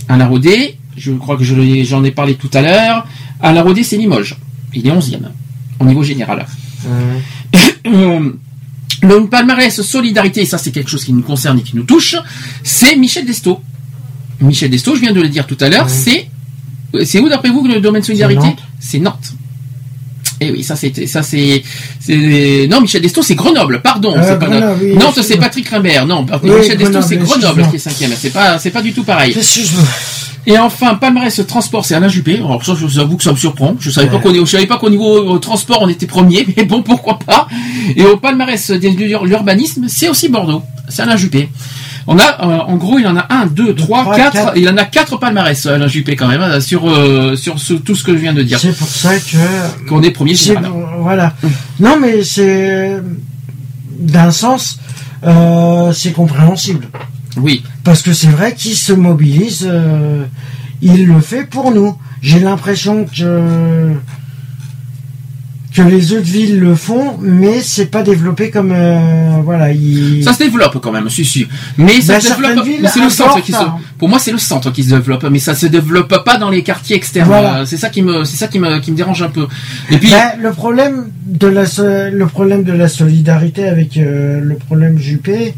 Alain 0.08 0.28
Rodet, 0.28 0.76
je 0.96 1.10
crois 1.10 1.36
que 1.36 1.42
je 1.42 1.82
j'en 1.82 2.04
ai 2.04 2.12
parlé 2.12 2.36
tout 2.36 2.50
à 2.54 2.62
l'heure. 2.62 3.08
Alain 3.40 3.62
Rodet, 3.62 3.82
c'est 3.82 3.96
Limoges. 3.96 4.36
Il 4.72 4.86
est 4.86 4.92
11e 4.92 5.22
au 5.80 5.84
niveau 5.84 6.02
général. 6.02 6.46
Euh, 7.86 8.32
le 9.02 9.26
palmarès 9.26 9.82
solidarité, 9.82 10.40
et 10.40 10.46
ça 10.46 10.56
c'est 10.56 10.70
quelque 10.70 10.88
chose 10.88 11.04
qui 11.04 11.12
nous 11.12 11.22
concerne 11.22 11.58
et 11.58 11.62
qui 11.62 11.76
nous 11.76 11.82
touche, 11.82 12.16
c'est 12.62 12.96
Michel 12.96 13.26
Desto. 13.26 13.60
Michel 14.40 14.70
Desto, 14.70 14.94
je 14.94 15.02
viens 15.02 15.12
de 15.12 15.20
le 15.20 15.28
dire 15.28 15.46
tout 15.46 15.58
à 15.60 15.68
l'heure, 15.68 15.90
c'est 15.90 16.30
c'est 17.04 17.20
où 17.20 17.28
d'après 17.28 17.50
vous 17.50 17.62
que 17.62 17.68
le 17.68 17.80
domaine 17.80 18.02
solidarité. 18.02 18.46
C'est 18.78 18.98
Nantes. 18.98 19.32
Et 20.40 20.50
oui, 20.50 20.62
ça 20.62 20.76
c'est 20.76 21.06
ça 21.06 21.22
c'est 21.22 21.62
non 22.68 22.80
Michel 22.80 23.00
Desto 23.02 23.22
c'est 23.22 23.34
Grenoble, 23.36 23.80
pardon, 23.82 24.14
c'est 24.20 24.38
pas 24.38 24.46
Grenoble, 24.46 24.80
oui, 24.82 24.94
Nantes 24.96 25.20
c'est 25.22 25.36
Patrick 25.36 25.68
Rimbert, 25.68 26.06
non 26.06 26.26
Oui, 26.42 26.50
Michel 26.50 26.76
Desto 26.76 27.00
c'est 27.02 27.16
Grenoble, 27.16 27.68
qui 27.70 27.76
est 27.76 27.78
cinquième, 27.78 28.12
c'est 28.18 28.30
pas 28.30 28.58
c'est 28.58 28.70
pas 28.70 28.82
du 28.82 28.92
tout 28.92 29.04
pareil. 29.04 29.34
Et 30.46 30.58
enfin, 30.58 30.94
palmarès 30.96 31.40
transport, 31.46 31.86
c'est 31.86 31.94
Alain 31.94 32.08
Juppé. 32.08 32.34
Alors 32.34 32.62
ça, 32.64 32.74
je 32.78 32.84
vous 32.84 32.98
avoue 32.98 33.16
que 33.16 33.22
ça 33.22 33.32
me 33.32 33.36
surprend. 33.36 33.76
Je 33.80 33.88
savais 33.90 34.08
pas 34.08 34.18
qu'on 34.18 34.32
je 34.34 34.44
savais 34.44 34.66
pas 34.66 34.76
qu'au 34.76 34.90
niveau 34.90 35.36
euh, 35.36 35.38
transport 35.38 35.78
on 35.80 35.88
était 35.88 36.06
premier, 36.06 36.46
mais 36.56 36.64
bon, 36.64 36.82
pourquoi 36.82 37.18
pas. 37.18 37.48
Et 37.96 38.04
au 38.04 38.16
palmarès 38.18 38.70
de 38.70 39.24
l'urbanisme, 39.24 39.86
c'est 39.88 40.08
aussi 40.08 40.28
Bordeaux. 40.28 40.62
C'est 40.88 41.02
Alain 41.02 41.16
Juppé. 41.16 41.48
On 42.06 42.18
a, 42.18 42.22
euh, 42.46 42.58
en 42.58 42.76
gros, 42.76 42.98
il 42.98 43.06
en 43.06 43.16
a 43.16 43.26
un, 43.30 43.46
deux, 43.46 43.74
trois, 43.74 44.04
quatre. 44.16 44.52
Il 44.56 44.68
en 44.68 44.76
a 44.76 44.84
quatre 44.84 45.16
palmarès, 45.18 45.64
Alain 45.66 45.86
Juppé 45.88 46.16
quand 46.16 46.28
même, 46.28 46.42
hein, 46.42 46.60
sur 46.60 46.88
euh, 46.88 47.34
sur 47.36 47.58
ce- 47.58 47.72
tout 47.74 47.94
ce 47.94 48.04
que 48.04 48.12
je 48.12 48.18
viens 48.18 48.34
de 48.34 48.42
dire. 48.42 48.58
C'est 48.60 48.76
pour 48.76 48.88
ça 48.88 49.16
que. 49.16 49.88
Qu'on 49.88 50.02
est 50.02 50.10
premier. 50.10 50.34
Voilà. 51.00 51.34
Non, 51.80 51.98
mais 52.00 52.22
c'est. 52.22 53.00
D'un 53.98 54.30
sens, 54.32 54.78
euh, 55.24 55.92
c'est 55.92 56.12
compréhensible. 56.12 56.88
Oui. 57.38 57.62
Parce 57.84 58.02
que 58.02 58.12
c'est 58.12 58.28
vrai 58.28 58.54
qu'il 58.54 58.74
se 58.76 58.92
mobilise, 58.92 59.66
euh, 59.68 60.24
il 60.82 61.06
le 61.06 61.20
fait 61.20 61.44
pour 61.48 61.70
nous. 61.72 61.96
J'ai 62.20 62.40
l'impression 62.40 63.06
que 63.06 63.92
que 65.74 65.82
les 65.82 66.12
autres 66.12 66.22
villes 66.22 66.60
le 66.60 66.74
font, 66.76 67.18
mais 67.20 67.60
c'est 67.60 67.86
pas 67.86 68.02
développé 68.04 68.50
comme 68.50 68.70
euh, 68.72 69.40
voilà. 69.44 69.72
il- 69.72 70.22
Ça 70.22 70.32
se 70.32 70.38
développe 70.38 70.78
quand 70.80 70.92
même, 70.92 71.10
si 71.10 71.24
si. 71.24 71.46
Mais 71.78 72.00
ça 72.00 72.14
Bah, 72.14 72.20
se 72.20 72.28
développe. 72.40 72.66
c'est 72.92 73.00
le 73.00 73.10
centre 73.10 73.42
qui 73.42 73.52
se. 73.52 73.56
hein. 73.58 73.74
Pour 73.98 74.08
moi, 74.08 74.18
c'est 74.20 74.30
le 74.32 74.38
centre 74.38 74.70
qui 74.72 74.84
se 74.84 74.90
développe, 74.94 75.26
mais 75.30 75.40
ça 75.40 75.54
se 75.54 75.66
développe 75.66 76.22
pas 76.24 76.36
dans 76.38 76.50
les 76.50 76.62
quartiers 76.62 76.94
externes. 76.96 77.26
Voilà. 77.26 77.58
Euh, 77.58 77.64
C'est 77.66 77.76
ça 77.76 77.88
qui 77.90 78.02
me, 78.02 78.24
c'est 78.24 78.36
ça 78.36 78.46
qui 78.46 78.58
me, 78.60 78.78
qui 78.78 78.92
me 78.92 78.96
dérange 78.96 79.22
un 79.22 79.30
peu. 79.30 79.46
Et 79.90 79.98
puis, 79.98 80.10
Bah, 80.10 80.34
le 80.40 80.52
problème 80.52 81.08
de 81.26 81.48
la 81.48 81.64
le 82.10 82.26
problème 82.26 82.62
de 82.62 82.72
la 82.72 82.86
solidarité 82.88 83.66
avec 83.66 83.96
euh, 83.96 84.40
le 84.40 84.54
problème 84.54 84.98
Juppé, 84.98 85.54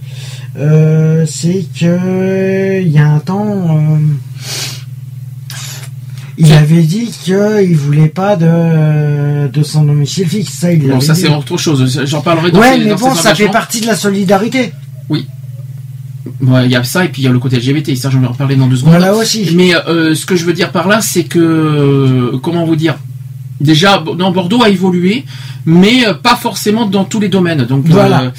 euh, 0.59 1.25
c'est 1.27 1.67
que 1.79 2.81
il 2.81 2.89
y 2.89 2.99
a 2.99 3.07
un 3.07 3.19
temps, 3.19 3.47
euh, 3.77 3.99
il 6.39 6.53
avait 6.53 6.83
dit 6.83 7.11
qu'il 7.11 7.77
voulait 7.77 8.09
pas 8.09 8.37
de 8.37 9.49
de 9.49 9.63
son 9.63 9.85
domicile 9.85 10.29
fixe. 10.29 10.53
Ça, 10.53 10.73
il 10.73 10.87
bon, 10.87 11.01
ça 11.01 11.15
c'est 11.15 11.29
autre 11.29 11.57
chose. 11.57 12.03
J'en 12.05 12.21
parlerai 12.21 12.51
dans 12.51 12.61
Ouais, 12.61 12.73
ces- 12.77 12.85
mais 12.85 12.91
dans 12.91 12.97
bon, 12.97 13.15
ça 13.15 13.35
fait 13.35 13.49
partie 13.49 13.81
de 13.81 13.87
la 13.87 13.97
solidarité. 13.97 14.73
Oui. 15.09 15.27
Ouais, 16.43 16.67
il 16.67 16.71
y 16.73 16.77
a 16.77 16.83
ça 16.85 17.05
et 17.05 17.09
puis 17.09 17.23
il 17.23 17.25
y 17.25 17.29
a 17.29 17.31
le 17.33 17.39
côté 17.39 17.57
LGBT. 17.59 17.95
Ça, 17.97 18.11
je 18.11 18.19
vais 18.19 18.27
en 18.27 18.33
reparler 18.33 18.57
dans 18.57 18.67
deux 18.67 18.77
secondes. 18.77 18.91
Voilà 18.95 19.15
aussi. 19.15 19.49
Mais 19.55 19.75
euh, 19.75 20.15
ce 20.15 20.27
que 20.27 20.37
je 20.37 20.45
veux 20.45 20.53
dire 20.53 20.73
par 20.73 20.89
là, 20.89 21.01
c'est 21.01 21.25
que 21.25 21.39
euh, 21.39 22.39
comment 22.43 22.65
vous 22.67 22.77
dire? 22.77 22.97
Déjà, 23.61 24.03
dans 24.19 24.33
Bordeaux 24.33 24.63
a 24.63 24.69
évolué, 24.69 25.25
mais 25.67 26.07
euh, 26.07 26.15
pas 26.15 26.37
forcément 26.37 26.87
dans 26.87 27.05
tous 27.05 27.21
les 27.21 27.29
domaines. 27.29 27.65
Donc, 27.65 27.85
Voilà. 27.87 28.23
euh, 28.23 28.31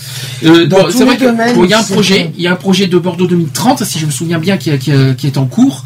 euh, 0.46 0.66
Dans 0.66 0.78
bon, 0.78 0.84
tous 0.86 0.92
c'est 0.98 1.06
les 1.06 1.18
domaines, 1.18 1.56
bon, 1.56 1.64
il 1.66 1.70
y 1.70 1.74
a 1.74 1.80
un 1.80 1.84
projet, 1.84 2.32
il 2.36 2.42
y 2.42 2.48
a 2.48 2.52
un 2.54 2.56
projet 2.56 2.88
de 2.88 2.98
Bordeaux 2.98 3.28
2030, 3.28 3.84
si 3.84 4.00
je 4.00 4.06
me 4.06 4.12
souviens 4.12 4.40
bien, 4.40 4.58
qui, 4.58 4.76
qui- 4.80 4.92
qui 5.18 5.28
est 5.28 5.38
en 5.38 5.46
cours, 5.46 5.84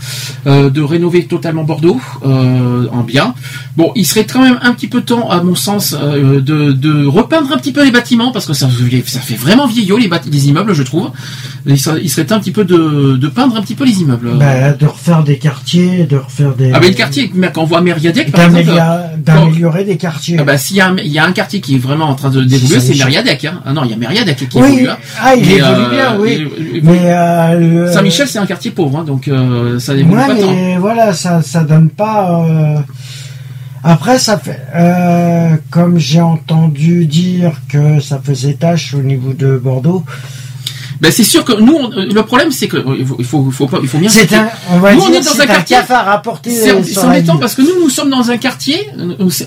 euh, 0.47 0.69
de 0.69 0.81
rénover 0.81 1.25
totalement 1.25 1.63
Bordeaux 1.63 1.99
euh, 2.25 2.87
en 2.91 3.01
bien. 3.01 3.33
Bon, 3.75 3.91
il 3.95 4.05
serait 4.05 4.25
quand 4.25 4.41
même 4.43 4.59
un 4.61 4.73
petit 4.73 4.87
peu 4.87 5.01
temps, 5.01 5.29
à 5.29 5.41
mon 5.41 5.55
sens, 5.55 5.95
euh, 5.99 6.41
de, 6.41 6.71
de 6.71 7.05
repeindre 7.05 7.51
un 7.53 7.57
petit 7.57 7.71
peu 7.71 7.83
les 7.83 7.91
bâtiments 7.91 8.31
parce 8.31 8.45
que 8.45 8.53
ça, 8.53 8.67
ça 9.05 9.19
fait 9.19 9.35
vraiment 9.35 9.65
vieillot 9.67 9.97
les, 9.97 10.09
les 10.31 10.47
immeubles, 10.49 10.73
je 10.73 10.83
trouve. 10.83 11.09
Il 11.65 11.79
serait, 11.79 11.99
il 12.03 12.09
serait 12.09 12.31
un 12.31 12.39
petit 12.39 12.51
peu 12.51 12.65
de, 12.65 13.17
de 13.17 13.27
peindre 13.27 13.55
un 13.55 13.61
petit 13.61 13.75
peu 13.75 13.85
les 13.85 14.01
immeubles. 14.01 14.31
Bah, 14.37 14.73
de 14.73 14.85
refaire 14.85 15.23
des 15.23 15.37
quartiers, 15.37 16.05
de 16.05 16.17
refaire 16.17 16.53
des. 16.55 16.71
ah 16.73 16.79
ben 16.79 16.89
le 16.89 16.93
quartier, 16.95 17.31
mais 17.33 17.51
quand 17.53 17.61
on 17.63 17.65
voit 17.65 17.81
Mériadec, 17.81 18.31
par 18.31 18.41
exemple, 18.45 18.65
d'améliorer 18.65 19.17
d'améliorer 19.17 19.83
des 19.85 19.97
quartiers. 19.97 20.37
ah 20.39 20.43
bah, 20.43 20.57
s'il 20.57 20.77
y, 20.77 20.81
a 20.81 20.89
un- 20.89 20.97
il 20.97 21.07
y 21.11 21.19
a 21.19 21.25
un 21.25 21.30
quartier 21.33 21.61
qui 21.61 21.75
est 21.75 21.79
vraiment 21.79 22.05
en 22.05 22.15
train 22.15 22.29
de 22.29 22.43
d'évoluer, 22.43 22.79
c'est. 22.79 22.93
Mériadec. 22.95 23.45
Hein. 23.45 23.61
Ah 23.65 23.73
non, 23.73 23.83
il 23.85 23.91
y 23.91 23.93
a 23.93 23.97
Mériadec 23.97 24.37
qui 24.37 24.57
Oui, 24.57 24.67
évolue. 24.67 24.89
hein. 24.89 24.97
ah, 25.21 25.35
il 25.35 25.45
Mais, 25.45 25.53
évolue 25.55 25.71
euh, 25.85 25.89
bien, 25.89 26.17
oui. 26.19 26.81
Mais 26.83 26.99
euh, 27.11 27.91
Saint-Michel, 27.91 28.27
c'est 28.27 28.39
un 28.39 28.45
quartier 28.45 28.71
pauvre, 28.71 28.99
hein, 28.99 29.03
donc 29.03 29.27
euh, 29.27 29.79
ça 29.79 29.93
évolue 29.95 30.15
Ouais, 30.17 30.27
pas 30.27 30.35
tant. 30.35 30.51
mais 30.53 30.77
voilà, 30.77 31.13
ça, 31.13 31.41
ça 31.41 31.63
donne 31.63 31.89
pas. 31.89 32.43
euh, 32.47 32.79
Après, 33.83 34.19
ça 34.19 34.37
fait. 34.37 34.59
comme 35.71 35.97
j'ai 35.97 36.21
entendu 36.21 37.05
dire 37.05 37.53
que 37.67 37.99
ça 37.99 38.19
faisait 38.23 38.53
tâche 38.53 38.93
au 38.93 39.01
niveau 39.01 39.33
de 39.33 39.57
Bordeaux. 39.57 40.03
Ben, 41.01 41.11
c'est 41.11 41.23
sûr 41.23 41.43
que 41.43 41.53
nous, 41.59 41.73
on- 41.73 41.91
euh, 41.93 42.05
le 42.13 42.23
problème, 42.23 42.51
c'est 42.51 42.67
que 42.67 42.77
euh, 42.77 42.95
il 42.99 43.05
faut, 43.07 43.15
il 43.19 43.25
faut, 43.25 43.43
il 43.47 43.51
faut 43.53 43.67
pas, 43.67 43.79
il 43.81 43.87
faut 43.89 43.97
bien. 43.97 44.09
C'est 44.09 44.31
un, 44.35 44.47
on 44.69 44.79
va 44.79 44.93
nous, 44.93 44.99
dire, 45.01 45.09
on 45.09 45.13
est 45.13 45.25
dans 45.25 45.39
un 45.39 45.43
un 45.43 45.47
quartier. 45.47 45.75
cafard 45.77 46.07
à 46.07 46.21
porter 46.21 46.51
C'est 46.51 46.69
euh, 46.71 47.01
embêtant 47.03 47.37
parce 47.37 47.55
que 47.55 47.63
nous, 47.63 47.81
nous 47.81 47.89
sommes 47.89 48.11
dans 48.11 48.29
un 48.29 48.37
quartier. 48.37 48.87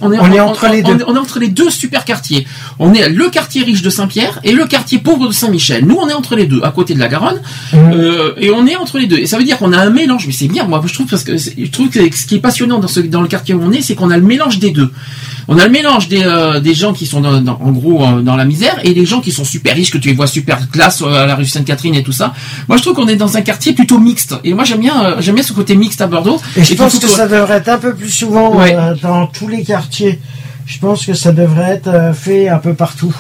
On 0.03 0.13
est, 0.13 0.19
On 0.21 0.33
est 0.33 0.41
entre 0.41 0.67
les 0.69 0.83
deux. 0.83 1.05
On 1.07 1.15
est, 1.15 1.19
entre 1.19 1.39
les 1.39 1.49
deux 1.49 1.71
super 1.71 2.05
quartiers. 2.05 2.45
On 2.81 2.93
est 2.93 3.09
le 3.09 3.29
quartier 3.31 3.63
riche 3.63 3.83
de 3.83 3.91
Saint-Pierre 3.91 4.41
et 4.43 4.53
le 4.53 4.67
quartier 4.67 4.99
pauvre 4.99 5.29
de 5.29 5.33
Saint-Michel. 5.33 5.85
Nous, 5.87 5.97
on 5.97 6.09
est 6.09 6.13
entre 6.13 6.35
les 6.35 6.47
deux, 6.47 6.61
à 6.65 6.71
côté 6.73 6.93
de 6.95 6.99
la 6.99 7.09
Garonne, 7.09 7.41
Mmh. 7.73 7.77
euh, 7.95 8.33
et 8.37 8.51
on 8.51 8.67
est 8.67 8.77
entre 8.77 8.99
les 8.99 9.07
deux. 9.07 9.19
Et 9.19 9.27
ça 9.27 9.39
veut 9.39 9.45
dire 9.45 9.59
qu'on 9.59 9.73
a 9.73 9.79
un 9.79 9.91
mélange. 9.91 10.27
Mais 10.27 10.33
c'est 10.33 10.49
bien, 10.49 10.65
moi, 10.65 10.83
je 10.85 10.93
trouve 10.93 11.07
parce 11.07 11.23
que 11.25 11.37
je 11.39 11.71
trouve 11.71 11.89
que 11.89 12.01
ce 12.15 12.27
qui 12.27 12.35
est 12.35 12.41
passionnant 12.41 12.79
dans 12.81 12.89
ce 12.89 12.99
dans 13.01 13.23
le 13.23 13.29
quartier 13.29 13.55
où 13.55 13.63
on 13.63 13.71
est, 13.71 13.81
c'est 13.83 13.95
qu'on 13.95 14.11
a 14.11 14.17
le 14.17 14.23
mélange 14.25 14.59
des 14.59 14.71
deux. 14.73 14.91
On 15.47 15.59
a 15.59 15.65
le 15.67 15.71
mélange 15.71 16.09
des, 16.09 16.23
euh, 16.25 16.59
des 16.59 16.73
gens 16.75 16.95
qui 16.95 17.05
sont 17.07 17.21
dans, 17.21 17.39
dans- 17.41 17.61
en 17.63 17.71
gros 17.71 18.03
euh, 18.03 18.23
dans 18.23 18.35
la 18.35 18.47
misère 18.47 18.77
et 18.83 18.95
des 18.95 19.05
gens 19.05 19.21
qui 19.21 19.31
sont 19.31 19.45
super 19.45 19.75
riches 19.75 19.91
que 19.91 19.99
tu 19.99 20.09
les 20.09 20.15
vois 20.15 20.27
super 20.27 20.71
classe 20.71 21.03
à 21.03 21.27
la 21.27 21.35
rue 21.35 21.44
Sainte-Catherine 21.47 21.95
et 21.95 22.03
tout 22.03 22.13
ça. 22.13 22.33
Moi 22.69 22.77
je 22.77 22.83
trouve 22.83 22.95
qu'on 22.95 23.09
est 23.09 23.17
dans 23.17 23.37
un 23.37 23.43
quartier 23.43 23.73
plutôt 23.73 23.99
mixte 23.99 24.35
et 24.45 24.55
moi 24.55 24.65
j'aime 24.65 24.81
bien 24.81 25.05
euh, 25.05 25.17
j'aime 25.21 25.35
bien 25.35 25.45
ce 25.45 25.53
côté 25.53 25.77
mixte 25.77 26.01
à 26.01 26.07
Bordeaux. 26.07 26.41
Et 26.57 26.65
je 26.65 26.75
pense 26.75 26.99
que 26.99 27.09
ça 27.09 27.27
devrait 27.29 27.57
être 27.59 27.69
un 27.69 27.79
peu 27.79 27.95
plus 27.95 28.11
souvent 28.11 28.55
Ouais. 28.57 28.75
euh, 28.75 28.95
dans 29.03 29.27
tous 29.27 29.49
les 29.49 29.63
quartiers. 29.65 30.21
Je 30.67 30.79
pense 30.79 31.05
que 31.05 31.15
ça 31.15 31.33
devrait 31.33 31.73
être 31.73 31.89
euh, 31.89 32.13
fait 32.15 32.49
un 32.49 32.59
peu 32.59 32.75
partout. 32.75 33.15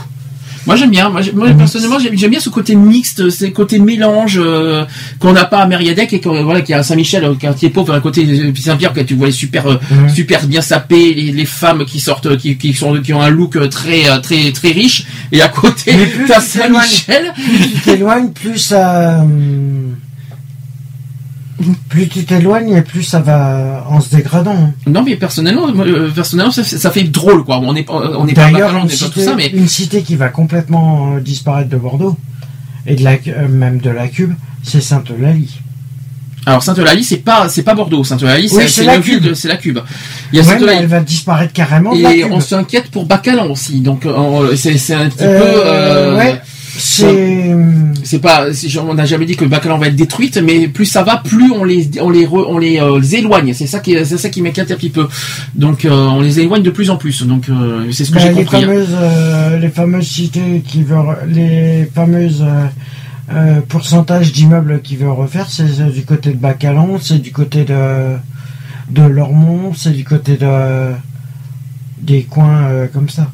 Moi 0.67 0.76
j'aime 0.76 0.91
bien. 0.91 1.09
Moi, 1.10 1.20
moi, 1.34 1.49
personnellement 1.57 1.99
j'aime 1.99 2.31
bien 2.31 2.41
ce 2.41 2.49
côté 2.49 2.75
mixte, 2.75 3.31
ce 3.31 3.44
côté 3.47 3.78
mélange 3.78 4.39
euh, 4.43 4.84
qu'on 5.18 5.33
n'a 5.33 5.44
pas 5.44 5.59
à 5.59 5.67
Mériadec 5.67 6.12
et 6.12 6.20
qu'on- 6.20 6.43
voilà 6.44 6.60
qui 6.62 6.73
a 6.73 6.78
à 6.78 6.83
Saint-Michel, 6.83 7.25
au 7.25 7.34
quartier 7.34 7.70
pauvre, 7.70 7.94
à 7.94 8.01
côté 8.01 8.25
de 8.25 8.57
Saint-Pierre 8.59 8.93
que 8.93 9.01
tu 9.01 9.15
vois 9.15 9.26
les 9.26 9.33
super 9.33 9.67
euh, 9.67 9.76
Mhm. 9.91 10.09
super 10.09 10.47
bien 10.47 10.60
sapés, 10.60 11.12
les, 11.15 11.33
les 11.33 11.44
femmes 11.44 11.84
qui 11.84 12.01
sortent, 12.01 12.36
qui, 12.36 12.57
qui 12.57 12.73
sont 12.75 13.01
qui 13.02 13.12
ont 13.12 13.20
un 13.23 13.31
look 13.31 13.57
euh, 13.57 13.68
très 13.68 14.09
euh, 14.09 14.18
très 14.20 14.52
très 14.52 14.70
riche 14.73 15.05
et 15.33 15.41
à 15.43 15.49
côté 15.49 15.93
t'as 16.26 16.41
Saint-Michel. 16.41 17.33
plus 17.34 17.59
tu 17.73 17.81
t'éloignes, 17.81 18.31
plus 18.31 18.59
ça. 18.59 19.25
Plus 21.89 22.08
tu 22.08 22.24
t'éloignes 22.24 22.73
et 22.74 22.83
plus 22.83 23.05
ça 23.05 23.20
va 23.20 23.86
en 23.89 24.00
se 24.00 24.10
dégradant. 24.15 24.57
hein. 24.57 24.73
Non 24.89 25.02
mais 25.05 25.15
personnellement, 25.15 25.68
euh, 25.68 26.10
personnellement 26.10 26.50
ça, 26.52 26.65
fait- 26.65 26.78
ça 26.78 26.91
fait 26.91 27.05
drôle 27.05 27.44
quoi. 27.44 27.58
On 27.58 27.73
n'est 27.73 27.84
pas 27.84 27.92
on 27.94 28.24
n'est 28.24 28.34
pas 28.34 28.42
D'ailleurs, 28.50 28.68
bacalao, 28.73 28.84
on 28.84 28.89
n'est 28.89 28.97
pas 28.97 29.08
tout 29.08 29.20
ça 29.20 29.34
mais 29.36 29.47
une 29.49 29.68
cité 29.68 30.02
qui 30.02 30.16
va 30.16 30.28
complètement 30.31 31.15
euh, 31.16 31.20
disparaître 31.20 31.70
de 31.70 31.76
Bordeaux 31.76 32.16
et 32.86 32.97
de 32.97 33.05
la, 33.05 33.12
euh, 33.28 33.49
même 33.49 33.78
de 33.78 33.91
la 33.91 34.08
Cube, 34.08 34.33
c'est 34.65 34.81
Sainte-Eulalie. 34.81 35.60
alors 36.44 36.62
Sainte-Eulalie 36.62 37.05
c'est 37.05 37.18
pas 37.18 37.49
c'est 37.49 37.62
pas 37.62 37.74
Bordeaux, 37.74 38.02
Sainte-Eulalie 38.02 38.49
Oui, 38.52 38.65
c'est 38.68 38.84
la 38.84 38.99
ville 38.99 39.20
Cube. 39.20 39.34
c'est 39.34 39.49
la 39.49 39.57
Cube. 39.57 39.78
Il 40.33 40.36
y 40.36 40.41
a 40.41 40.42
Ouais, 40.42 40.47
mais 40.49 40.52
Sainte-Eulalie. 40.55 40.78
elle 40.81 40.86
va 40.89 41.00
disparaître 41.00 41.52
carrément 41.52 41.94
de 41.94 42.02
la 42.02 42.15
Et 42.16 42.23
Cube. 42.23 42.33
on 42.33 42.41
s'inquiète 42.41 42.91
pour 42.91 43.07
Bacalan 43.07 43.49
aussi, 43.49 43.81
donc 43.81 44.07
on- 44.07 44.57
c'est 44.57 44.76
c'est 44.76 44.94
un 44.94 45.08
petit 45.08 45.23
Euh, 45.23 45.39
peu. 45.41 45.62
euh, 45.66 46.16
ouais, 46.18 46.41
c'est. 46.78 47.55
C'est 48.03 48.19
pas, 48.19 48.47
on 48.86 48.94
n'a 48.94 49.07
jamais 49.07 49.25
dit 49.25 49.35
que 49.36 49.44
Bacalan 49.47 49.78
va 49.78 49.86
être 49.86 49.97
détruite, 49.97 50.36
mais 50.36 50.69
plus 50.69 50.85
ça 50.85 51.03
va, 51.03 51.17
plus 51.17 51.51
on 51.53 51.65
les, 51.65 51.89
on 52.01 52.11
les, 52.11 52.27
re- 52.27 52.44
on 52.49 52.59
les, 52.59 52.78
euh, 52.78 53.01
les 53.01 53.15
éloigne. 53.17 53.55
C'est 53.55 53.67
ça 53.67 53.81
qui, 53.81 53.94
est- 53.94 54.05
c'est 54.05 54.19
ça 54.19 54.28
qui 54.28 54.43
m'inquiète 54.43 54.70
un 54.70 54.75
petit 54.77 54.91
peu. 54.91 55.09
Donc, 55.55 55.85
euh, 55.86 55.91
on 55.91 56.20
les 56.20 56.39
éloigne 56.41 56.62
de 56.62 56.70
plus 56.70 56.91
en 56.91 56.97
plus. 56.97 57.23
Donc, 57.23 57.49
euh, 57.49 57.91
c'est 57.93 58.05
ce 58.05 58.11
que 58.12 58.19
j'ai 58.19 58.28
les 58.28 58.35
compris. 58.44 58.59
hein. 58.59 58.61
fameuses, 58.67 59.61
les 59.62 59.69
fameuses 59.70 60.07
cités 60.07 60.62
qui 60.67 60.83
veulent, 60.83 61.17
les 61.28 61.89
fameuses 61.94 62.44
pourcentages 63.69 64.33
d'immeubles 64.33 64.81
qui 64.83 64.97
veulent 64.97 65.09
refaire, 65.11 65.49
c'est 65.49 65.91
du 65.93 66.03
côté 66.05 66.31
de 66.31 66.36
Bacalan, 66.36 66.99
c'est 67.01 67.19
du 67.20 67.33
côté 67.33 67.65
de 67.65 68.17
de 68.91 69.03
Lormont, 69.03 69.73
c'est 69.75 69.93
du 69.93 70.05
côté 70.05 70.36
de 70.36 70.93
des 72.03 72.25
coins 72.25 72.86
comme 72.93 73.09
ça. 73.09 73.31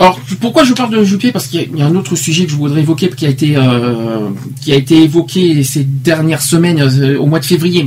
Alors, 0.00 0.18
pourquoi 0.40 0.64
je 0.64 0.72
parle 0.74 0.90
de 0.90 1.04
Juppé? 1.04 1.30
Parce 1.30 1.46
qu'il 1.46 1.68
y 1.76 1.82
a- 1.82 1.86
un 1.86 1.94
autre 1.94 2.16
sujet 2.16 2.44
que 2.46 2.50
je 2.50 2.56
voudrais 2.56 2.80
évoquer 2.80 3.08
qui 3.10 3.26
a 3.26 3.28
été, 3.28 3.56
euh, 3.56 4.30
qui 4.60 4.72
a 4.72 4.76
été 4.76 5.02
évoqué 5.02 5.62
ces 5.62 5.84
dernières 5.84 6.42
semaines, 6.42 6.80
euh, 6.80 7.18
au 7.18 7.26
mois 7.26 7.38
de 7.40 7.44
février. 7.44 7.86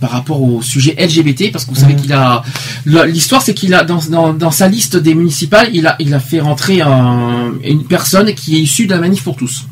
Par 0.00 0.10
rapport 0.10 0.40
au 0.40 0.62
sujet 0.62 0.94
LGBT, 0.96 1.50
parce 1.50 1.64
que 1.66 1.70
vous 1.70 1.80
savez 1.80 1.94
Mhm. 1.94 2.00
qu'il 2.00 2.12
a 2.14 2.42
la- 2.86 3.04
l'histoire, 3.06 3.42
c'est 3.42 3.52
qu'il 3.52 3.74
a 3.74 3.82
dans, 3.84 3.98
dans, 4.10 4.32
dans 4.32 4.50
sa 4.50 4.68
liste 4.68 4.96
des 4.96 5.14
municipales, 5.14 5.68
il 5.74 5.86
a 5.86 5.96
il 5.98 6.14
a 6.14 6.20
fait 6.20 6.40
rentrer 6.40 6.80
un- 6.80 7.52
une 7.64 7.84
personne 7.84 8.32
qui 8.34 8.56
est 8.56 8.60
issue 8.60 8.86
de 8.86 8.92
la 8.92 9.00
manif 9.00 9.22
pour 9.22 9.36
tous. 9.36 9.66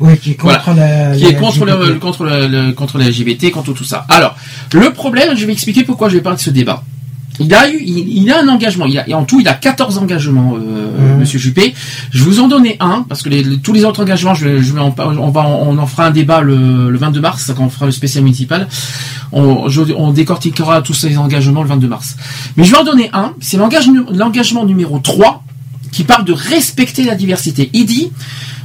Oui, 0.00 0.18
qui 0.18 0.32
est 0.32 0.34
contre 0.34 0.74
la. 0.74 1.14
qui 1.16 1.24
est 1.24 1.34
contre 1.34 1.64
le, 1.66 1.94
contre 2.00 2.24
le, 2.24 2.46
le- 2.48 2.72
contre 2.72 2.98
les 2.98 3.06
LGBT, 3.10 3.50
contre 3.52 3.72
tout 3.74 3.84
ça. 3.84 4.06
Alors, 4.08 4.34
le 4.72 4.92
problème, 4.92 5.36
je 5.36 5.46
vais 5.46 5.52
expliquer 5.52 5.84
pourquoi 5.84 6.08
je 6.08 6.14
vais 6.16 6.20
parler 6.22 6.38
de 6.38 6.42
ce 6.42 6.50
débat. 6.50 6.82
Il 7.40 7.52
a 7.52 7.68
eu, 7.68 7.80
il, 7.84 8.22
il 8.22 8.30
a 8.30 8.40
un 8.42 8.48
engagement. 8.48 8.86
Il 8.86 8.96
a, 8.98 9.08
et 9.08 9.14
en 9.14 9.24
tout, 9.24 9.40
il 9.40 9.48
a 9.48 9.54
14 9.54 9.98
engagements, 9.98 10.54
euh, 10.54 11.14
Mhm. 11.14 11.18
Monsieur 11.18 11.38
Juppé. 11.40 11.74
Je 12.12 12.22
vous 12.22 12.38
en 12.40 12.46
donnais 12.48 12.76
un 12.78 13.04
parce 13.08 13.22
que 13.22 13.28
les, 13.28 13.42
les- 13.42 13.58
tous 13.58 13.72
les 13.72 13.84
autres 13.84 14.02
engagements, 14.02 14.34
je, 14.34 14.60
je 14.62 14.72
en, 14.78 14.94
on 14.98 15.30
va, 15.30 15.40
en- 15.40 15.66
on 15.68 15.78
en 15.78 15.86
fera 15.86 16.06
un 16.06 16.10
débat 16.12 16.40
le, 16.42 16.90
le 16.90 16.98
22 16.98 17.20
mars 17.20 17.52
quand 17.56 17.64
on 17.64 17.68
fera 17.70 17.86
le 17.86 17.92
spécial 17.92 18.22
municipal. 18.22 18.68
On, 19.32 19.68
je- 19.68 19.80
on 19.96 20.12
décortiquera 20.12 20.80
tous 20.82 20.94
ces 20.94 21.18
engagements 21.18 21.62
le 21.62 21.68
22 21.68 21.88
mars. 21.88 22.16
Mais 22.56 22.62
je 22.64 22.70
vais 22.70 22.78
en 22.78 22.84
donner 22.84 23.10
un. 23.12 23.32
C'est 23.40 23.56
l'engage- 23.56 23.88
l'engagement 24.12 24.64
numéro 24.64 24.98
3 25.00 25.42
qui 25.90 26.04
parle 26.04 26.24
de 26.24 26.32
respecter 26.32 27.02
la 27.04 27.14
diversité. 27.16 27.70
Il 27.72 27.86
dit 27.86 28.10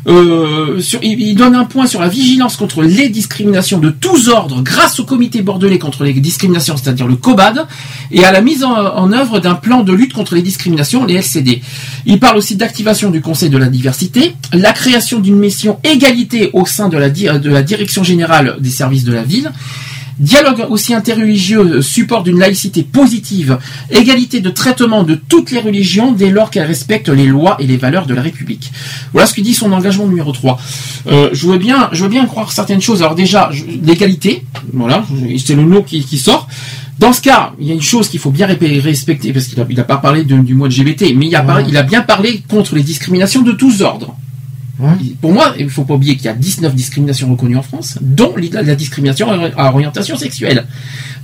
euh, 0.08 0.82
il, 1.02 1.36
donne 1.36 1.56
un 1.56 1.66
point 1.66 1.88
sur 1.88 2.02
la 2.02 2.08
vigilance 2.08 2.56
contre 2.56 2.82
les 2.84 3.10
discriminations 3.10 3.80
de 3.80 3.90
tous 3.90 4.30
ordres 4.30 4.62
grâce 4.62 5.00
au 5.00 5.06
comité 5.06 5.42
bordelais 5.42 5.80
contre 5.80 6.04
les 6.04 6.14
discriminations, 6.14 6.78
c'est-à-dire 6.78 7.08
le 7.08 7.16
COBAD, 7.16 7.68
et 8.12 8.24
à 8.26 8.32
la 8.32 8.42
mise 8.42 8.64
en, 8.64 9.12
œuvre 9.12 9.40
d'un 9.40 9.56
plan 9.56 9.84
de 9.84 9.94
lutte 9.94 10.14
contre 10.14 10.36
les 10.36 10.42
discriminations, 10.42 11.06
les 11.06 11.16
LCD. 11.16 11.62
Il 12.06 12.20
parle 12.20 12.38
aussi 12.38 12.56
d'activation 12.56 13.10
du 13.10 13.22
Conseil 13.22 13.50
de 13.50 13.58
la 13.58 13.68
diversité, 13.68 14.36
la 14.54 14.74
création 14.74 15.20
d'une 15.20 15.38
mission 15.38 15.80
égalité 15.84 16.50
au 16.54 16.66
sein 16.66 16.90
de 16.90 16.98
la 16.98 17.10
direction 17.62 18.04
générale 18.04 18.58
des 18.60 18.70
services 18.70 19.04
de 19.04 19.14
la 19.14 19.24
ville, 19.24 19.52
Dialogue 20.20 20.66
aussi 20.70 20.94
interreligieux, 20.94 21.78
euh, 21.78 21.82
support 21.82 22.24
d'une 22.24 22.38
laïcité 22.40 22.84
positive, 22.84 23.58
égalité 23.90 24.42
de 24.42 24.50
traitement 24.50 25.04
de 25.04 25.16
toutes 25.16 25.52
les 25.52 25.60
religions 25.60 26.12
dès 26.12 26.30
lors 26.30 26.52
qu'elles 26.52 26.68
respectent 26.68 27.10
les 27.10 27.26
lois 27.26 27.56
et 27.60 27.66
les 27.68 27.78
valeurs 27.78 28.06
de 28.06 28.14
la 28.14 28.22
République. 28.22 28.72
Voilà 29.14 29.26
ce 29.28 29.34
que 29.34 29.42
dit 29.42 29.54
son 29.54 29.72
engagement 29.72 30.08
numéro 30.08 30.32
3. 30.32 30.60
Euh, 31.08 31.30
je 31.32 31.48
veux 31.48 31.58
bien, 31.58 31.90
je 31.94 32.04
veux 32.04 32.10
bien 32.10 32.26
croire 32.26 32.52
certaines 32.52 32.82
choses. 32.82 33.02
Alors 33.02 33.16
déjà, 33.16 33.50
l'égalité, 33.84 34.44
voilà, 34.74 35.06
c'est 35.44 35.56
le 35.56 35.64
mot 35.64 35.84
qui, 35.84 36.04
qui 36.04 36.18
sort. 36.18 36.48
Dans 37.00 37.14
ce 37.14 37.22
cas, 37.22 37.54
il 37.62 37.68
y 37.68 37.72
a 37.72 37.74
une 37.74 37.82
chose 37.82 38.10
qu'il 38.10 38.20
faut 38.20 38.30
bien 38.32 38.46
respecter, 38.46 39.32
parce 39.32 39.46
qu'il 39.48 39.58
n'a 39.58 39.84
pas 39.86 39.98
parlé 39.98 40.26
de- 40.26 40.38
du 40.40 40.54
mois 40.54 40.68
LGBT, 40.68 41.14
mais 41.16 41.28
il 41.28 41.36
a, 41.36 41.42
parlé- 41.42 41.64
il 41.70 41.78
a 41.78 41.84
bien 41.84 42.02
parlé 42.02 42.44
contre 42.50 42.76
les 42.76 42.84
discriminations 42.84 43.42
de 43.42 43.54
tous 43.54 43.82
ordres. 43.82 44.14
Pour 45.22 45.34
moi, 45.34 45.54
il 45.60 45.66
ne 45.66 45.70
faut 45.70 45.84
pas 45.84 45.96
oublier 45.96 46.16
qu'il 46.16 46.26
y 46.26 46.30
a 46.30 46.34
19 46.34 46.74
discriminations 46.74 47.30
reconnues 47.30 47.58
en 47.58 47.62
France, 47.62 47.98
dont 48.02 48.34
la, 48.54 48.62
la 48.62 48.76
discrimination 48.76 49.28
à 49.58 49.72
orientation 49.74 50.16
sexuelle. 50.16 50.66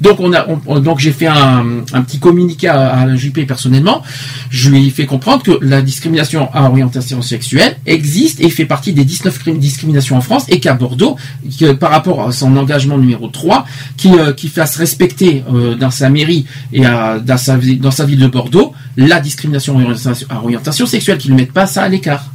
Donc, 0.01 0.19
on 0.19 0.33
a, 0.33 0.45
on- 0.49 0.59
on- 0.65 0.79
donc 0.81 0.99
j'ai 0.99 1.13
fait 1.13 1.27
un, 1.27 1.63
un 1.93 2.01
petit 2.01 2.19
communiqué 2.19 2.67
à, 2.67 2.89
à 2.89 3.05
la 3.05 3.15
JP 3.15 3.45
personnellement. 3.47 4.03
Je 4.49 4.69
lui 4.69 4.87
ai 4.87 4.89
fait 4.89 5.05
comprendre 5.05 5.41
que 5.41 5.57
la 5.61 5.81
discrimination 5.81 6.49
à 6.53 6.63
orientation 6.69 7.21
sexuelle 7.21 7.77
existe 7.85 8.41
et 8.41 8.49
fait 8.49 8.65
partie 8.65 8.91
des 8.91 9.05
19 9.05 9.39
crime- 9.39 9.57
discriminations 9.59 10.17
en 10.17 10.21
France 10.21 10.45
et 10.49 10.59
qu'à 10.59 10.73
Bordeaux, 10.73 11.15
que 11.57 11.71
par 11.71 11.91
rapport 11.91 12.27
à 12.27 12.31
son 12.33 12.57
engagement 12.57 12.97
numéro 12.97 13.29
3, 13.29 13.65
qui, 13.95 14.09
euh, 14.19 14.33
qui 14.33 14.49
fasse 14.49 14.75
respecter 14.75 15.43
euh, 15.53 15.75
dans 15.75 15.91
sa 15.91 16.09
mairie 16.09 16.45
et 16.73 16.85
à- 16.85 17.19
dans, 17.19 17.37
sa, 17.37 17.55
vi- 17.57 17.77
dans 17.77 17.91
sa 17.91 18.05
ville 18.05 18.19
de 18.19 18.27
Bordeaux 18.27 18.73
la 18.97 19.21
discrimination 19.21 19.77
à 19.79 19.81
orientation, 19.83 20.27
à 20.29 20.37
orientation 20.43 20.85
sexuelle, 20.85 21.17
qu'ils 21.19 21.31
ne 21.31 21.37
mettent 21.37 21.53
pas 21.53 21.67
ça 21.67 21.83
à 21.83 21.87
l'écart. 21.89 22.31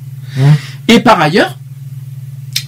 Et 0.88 1.00
par 1.00 1.20
ailleurs, 1.20 1.56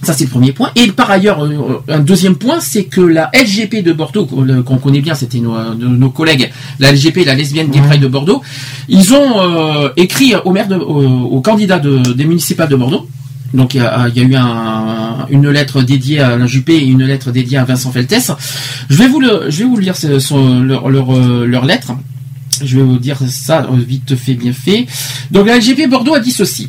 ça 0.01 0.13
c'est 0.13 0.25
le 0.25 0.29
premier 0.29 0.51
point. 0.51 0.69
Et 0.75 0.87
par 0.91 1.09
ailleurs, 1.11 1.43
euh, 1.45 1.81
un 1.87 1.99
deuxième 1.99 2.35
point, 2.35 2.59
c'est 2.59 2.85
que 2.85 3.01
la 3.01 3.29
LGP 3.33 3.83
de 3.83 3.93
Bordeaux, 3.93 4.25
qu'on 4.25 4.41
le- 4.41 4.61
qu'on 4.63 4.77
connaît 4.77 5.01
bien, 5.01 5.15
c'était 5.15 5.39
nos, 5.39 5.55
euh, 5.55 5.73
nos 5.75 6.09
collègues, 6.09 6.51
la 6.79 6.91
LGP, 6.91 7.23
la 7.25 7.35
lesbienne 7.35 7.69
gay 7.69 7.79
pride 7.81 8.01
de 8.01 8.07
Bordeaux, 8.07 8.41
ils 8.89 9.13
ont 9.13 9.39
euh, 9.39 9.89
écrit 9.97 10.33
au 10.43 10.51
maire, 10.51 10.67
de, 10.67 10.75
au, 10.75 11.23
au 11.37 11.41
candidat 11.41 11.79
de- 11.79 12.13
des 12.13 12.25
municipales 12.25 12.69
de 12.69 12.75
Bordeaux. 12.75 13.07
Donc 13.53 13.75
il 13.75 13.77
y 13.77 13.85
a, 13.85 14.07
il 14.09 14.17
y 14.17 14.25
a 14.25 14.27
eu 14.27 14.35
un- 14.35 15.27
une 15.29 15.47
lettre 15.49 15.83
dédiée 15.83 16.19
à 16.19 16.35
la 16.37 16.47
Juppé 16.47 16.73
et 16.73 16.85
une 16.87 17.03
lettre 17.05 17.31
dédiée 17.31 17.57
à 17.59 17.63
Vincent 17.65 17.91
Feltès. 17.91 18.31
Je 18.89 18.95
vais 18.97 19.07
vous 19.07 19.19
le, 19.19 19.45
je 19.49 19.59
vais 19.59 19.65
vous 19.65 19.77
lire 19.77 19.95
ce- 19.95 20.19
son- 20.19 20.61
leur, 20.63 20.89
leur, 20.89 21.15
euh, 21.15 21.45
leur 21.45 21.63
lettre. 21.65 21.93
Je 22.63 22.77
vais 22.77 22.83
vous 22.83 22.97
dire 22.97 23.17
ça 23.29 23.67
euh, 23.71 23.75
vite 23.77 24.15
fait, 24.15 24.33
bien 24.33 24.53
fait. 24.53 24.85
Donc 25.31 25.45
la 25.47 25.57
LGP 25.59 25.87
Bordeaux 25.87 26.15
a 26.15 26.19
dit 26.19 26.31
ceci. 26.31 26.67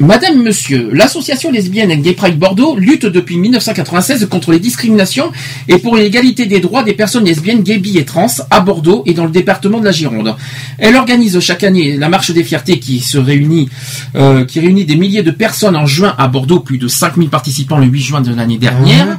Madame, 0.00 0.42
Monsieur, 0.42 0.90
l'association 0.92 1.50
lesbienne 1.50 2.02
Gay 2.02 2.12
Pride 2.12 2.38
Bordeaux 2.38 2.76
lutte 2.76 3.06
depuis 3.06 3.38
1996 3.38 4.26
contre 4.28 4.52
les 4.52 4.58
discriminations 4.58 5.32
et 5.68 5.78
pour 5.78 5.96
l'égalité 5.96 6.44
des 6.44 6.60
droits 6.60 6.82
des 6.82 6.92
personnes 6.92 7.24
lesbiennes, 7.24 7.62
gays, 7.62 7.78
bi 7.78 7.96
et 7.96 8.04
trans 8.04 8.26
à 8.50 8.60
Bordeaux 8.60 9.02
et 9.06 9.14
dans 9.14 9.24
le 9.24 9.30
département 9.30 9.80
de 9.80 9.86
la 9.86 9.92
Gironde. 9.92 10.36
Elle 10.78 10.96
organise 10.96 11.40
chaque 11.40 11.64
année 11.64 11.96
la 11.96 12.10
marche 12.10 12.30
des 12.30 12.44
fiertés 12.44 12.78
qui 12.78 13.00
se 13.00 13.16
réunit, 13.16 13.70
euh, 14.16 14.44
qui 14.44 14.60
réunit 14.60 14.84
des 14.84 14.96
milliers 14.96 15.22
de 15.22 15.30
personnes 15.30 15.76
en 15.76 15.86
juin 15.86 16.14
à 16.18 16.28
Bordeaux, 16.28 16.60
plus 16.60 16.76
de 16.76 16.88
5000 16.88 17.30
participants 17.30 17.78
le 17.78 17.86
8 17.86 18.00
juin 18.00 18.20
de 18.20 18.34
l'année 18.34 18.58
dernière. 18.58 19.18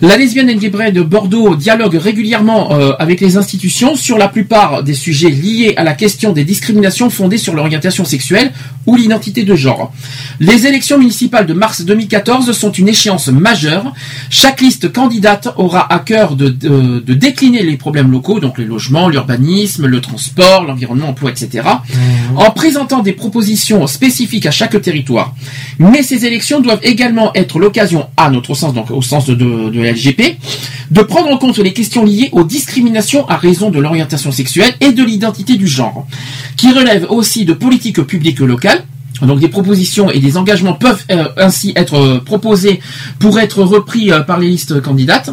La 0.00 0.16
lesbienne 0.16 0.50
Gay 0.58 0.70
Pride 0.70 0.94
de 0.94 1.02
Bordeaux 1.02 1.56
dialogue 1.56 1.94
régulièrement 1.94 2.72
euh, 2.72 2.92
avec 2.98 3.20
les 3.20 3.36
institutions 3.36 3.96
sur 3.96 4.16
la 4.16 4.28
plupart 4.28 4.82
des 4.82 4.94
sujets 4.94 5.30
liés 5.30 5.74
à 5.76 5.84
la 5.84 5.92
question 5.92 6.32
des 6.32 6.44
discriminations 6.44 7.10
fondées 7.10 7.38
sur 7.38 7.54
l'orientation 7.54 8.06
sexuelle 8.06 8.52
ou 8.86 8.96
l'identité 8.96 9.42
de 9.42 9.54
genre. 9.54 9.92
Les 10.40 10.66
élections 10.66 10.98
municipales 10.98 11.46
de 11.46 11.54
mars 11.54 11.82
2014 11.82 12.52
sont 12.52 12.70
une 12.72 12.88
échéance 12.88 13.28
majeure. 13.28 13.92
Chaque 14.30 14.60
liste 14.60 14.92
candidate 14.92 15.48
aura 15.56 15.90
à 15.92 15.98
cœur 16.00 16.36
de, 16.36 16.48
de- 16.48 17.00
de 17.00 17.14
décliner 17.14 17.62
les 17.62 17.76
problèmes 17.76 18.10
locaux, 18.10 18.38
donc 18.40 18.58
les 18.58 18.64
logements, 18.64 19.08
l'urbanisme, 19.08 19.86
le 19.86 20.00
transport, 20.00 20.64
l'environnement, 20.64 21.06
l'emploi, 21.06 21.30
etc., 21.30 21.66
en 22.36 22.50
présentant 22.50 23.00
des 23.00 23.12
propositions 23.12 23.86
spécifiques 23.86 24.46
à 24.46 24.50
chaque 24.50 24.80
territoire. 24.82 25.34
Mais 25.78 26.02
ces 26.02 26.26
élections 26.26 26.60
doivent 26.60 26.80
également 26.82 27.32
être 27.34 27.58
l'occasion, 27.58 28.06
à 28.16 28.30
notre 28.30 28.54
sens, 28.54 28.74
donc 28.74 28.90
au 28.90 29.02
sens 29.02 29.26
de, 29.26 29.34
de, 29.34 29.70
de 29.70 29.80
la 29.80 29.92
LGP, 29.92 30.36
de 30.90 31.02
prendre 31.02 31.30
en 31.30 31.38
compte 31.38 31.58
les 31.58 31.72
questions 31.72 32.04
liées 32.04 32.28
aux 32.32 32.44
discriminations 32.44 33.26
à 33.28 33.36
raison 33.36 33.70
de 33.70 33.78
l'orientation 33.80 34.32
sexuelle 34.32 34.74
et 34.80 34.92
de 34.92 35.02
l'identité 35.02 35.56
du 35.56 35.66
genre, 35.66 36.06
qui 36.56 36.72
relèvent 36.72 37.06
aussi 37.10 37.44
de 37.44 37.52
politiques 37.54 38.02
publiques 38.02 38.40
locales, 38.40 38.84
donc 39.22 39.40
des 39.40 39.48
propositions 39.48 40.10
et 40.10 40.18
des 40.18 40.36
engagements 40.36 40.74
peuvent 40.74 41.04
euh, 41.10 41.28
ainsi 41.38 41.72
être 41.76 41.94
euh, 41.94 42.18
proposés 42.18 42.80
pour 43.18 43.38
être 43.38 43.62
repris 43.62 44.10
euh, 44.12 44.20
par 44.20 44.38
les 44.38 44.48
listes 44.48 44.82
candidates. 44.82 45.30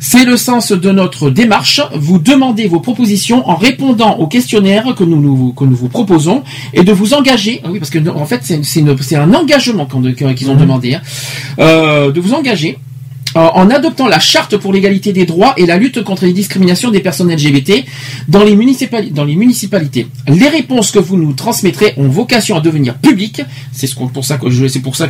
C'est 0.00 0.24
le 0.24 0.36
sens 0.36 0.72
de 0.72 0.90
notre 0.90 1.30
démarche. 1.30 1.80
Vous 1.94 2.18
demandez 2.18 2.66
vos 2.68 2.80
propositions 2.80 3.48
en 3.48 3.54
répondant 3.56 4.16
aux 4.16 4.26
questionnaires 4.26 4.94
que 4.94 5.04
nous, 5.04 5.20
nous- 5.20 5.52
que 5.52 5.64
nous 5.64 5.76
vous 5.76 5.88
proposons 5.88 6.42
et 6.74 6.82
de 6.84 6.92
vous 6.92 7.14
engager. 7.14 7.60
Ah 7.64 7.68
oui, 7.70 7.78
parce 7.78 7.90
que 7.90 8.06
en 8.08 8.26
fait 8.26 8.42
c'est 8.62 9.16
un 9.16 9.32
engagement 9.34 9.86
qu'ils 9.86 10.50
ont 10.50 10.56
demandé, 10.56 10.94
hein, 10.94 11.00
euh, 11.60 12.10
de 12.12 12.20
vous 12.20 12.34
engager 12.34 12.78
en 13.34 13.70
adoptant 13.70 14.08
la 14.08 14.18
charte 14.18 14.56
pour 14.56 14.72
l'égalité 14.72 15.12
des 15.12 15.26
droits 15.26 15.54
et 15.56 15.66
la 15.66 15.76
lutte 15.76 16.02
contre 16.02 16.24
les 16.24 16.32
discriminations 16.32 16.90
des 16.90 17.00
personnes 17.00 17.32
LGBT 17.32 17.84
dans 18.28 18.44
les, 18.44 18.56
municipalités. 18.56 20.06
Les 20.28 20.48
réponses 20.48 20.90
que 20.90 20.98
vous 20.98 21.16
nous 21.16 21.32
transmettrez 21.32 21.94
ont 21.96 22.08
vocation 22.08 22.56
à 22.56 22.60
devenir 22.60 22.94
publiques, 22.98 23.42
c'est 23.72 23.92
pour 23.94 24.24
ça 24.24 24.38
que 24.38 24.50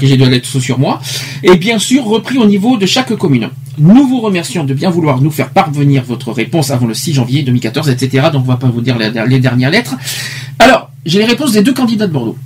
j'ai 0.07 0.17
de 0.17 0.25
la 0.25 0.31
lettre 0.31 0.60
sur 0.60 0.78
moi, 0.78 1.01
et 1.42 1.57
bien 1.57 1.78
sûr 1.78 2.05
repris 2.05 2.39
au 2.39 2.47
niveau 2.47 2.76
de 2.76 2.86
chaque 2.86 3.15
commune. 3.17 3.51
Nous 3.78 4.07
vous 4.07 4.20
remercions 4.20 4.65
de 4.65 4.75
bien 4.75 4.91
vouloir 4.91 5.20
nous 5.20 5.31
faire 5.31 5.51
parvenir 5.51 6.05
votre 6.05 6.31
réponse 6.31 6.70
avant 6.70 6.86
le 6.86 6.94
6 6.94 7.15
janvier 7.15 7.42
2014, 7.42 7.89
etc. 7.89 8.28
Donc 8.33 8.42
on 8.44 8.49
va 8.49 8.57
pas 8.57 8.68
vous 8.68 8.83
dire 8.83 8.99
les 8.99 9.39
dernières 9.41 9.70
lettres. 9.70 9.97
Alors, 10.59 10.91
j'ai 11.05 11.18
les 11.18 11.25
réponses 11.25 11.52
des 11.52 11.62
deux 11.62 11.73
candidats 11.73 12.07
de 12.07 12.12
Bordeaux 12.12 12.36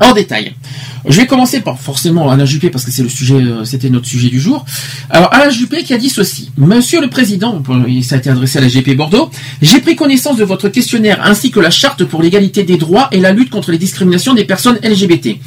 en 0.00 0.12
détail. 0.12 0.54
Je 1.08 1.16
vais 1.16 1.26
commencer 1.26 1.60
par 1.60 1.80
forcément 1.80 2.30
Alain 2.30 2.44
Juppé 2.44 2.70
parce 2.70 2.84
que 2.84 2.92
c'est 2.92 3.02
le 3.02 3.08
sujet, 3.08 3.34
euh, 3.34 3.64
c'était 3.64 3.90
notre 3.90 4.06
sujet 4.06 4.28
du 4.28 4.38
jour. 4.38 4.64
Alors 5.10 5.34
Alain 5.34 5.50
Juppé 5.50 5.82
qui 5.82 5.94
a 5.94 5.98
dit 5.98 6.08
ceci 6.08 6.52
Monsieur 6.56 7.00
le 7.00 7.10
Président, 7.10 7.60
ça 8.02 8.14
a 8.14 8.18
été 8.18 8.30
adressé 8.30 8.58
à 8.58 8.60
la 8.60 8.68
GP 8.68 8.96
Bordeaux, 8.96 9.30
j'ai 9.60 9.80
pris 9.80 9.96
connaissance 9.96 10.36
de 10.36 10.44
votre 10.44 10.68
questionnaire 10.68 11.20
ainsi 11.24 11.50
que 11.50 11.58
la 11.58 11.70
charte 11.70 12.04
pour 12.04 12.22
l'égalité 12.22 12.62
des 12.62 12.76
droits 12.76 13.08
et 13.10 13.20
la 13.20 13.32
lutte 13.32 13.50
contre 13.50 13.72
les 13.72 13.78
discriminations 13.78 14.34
des 14.34 14.44
personnes 14.44 14.78
LGBT. 14.84 15.38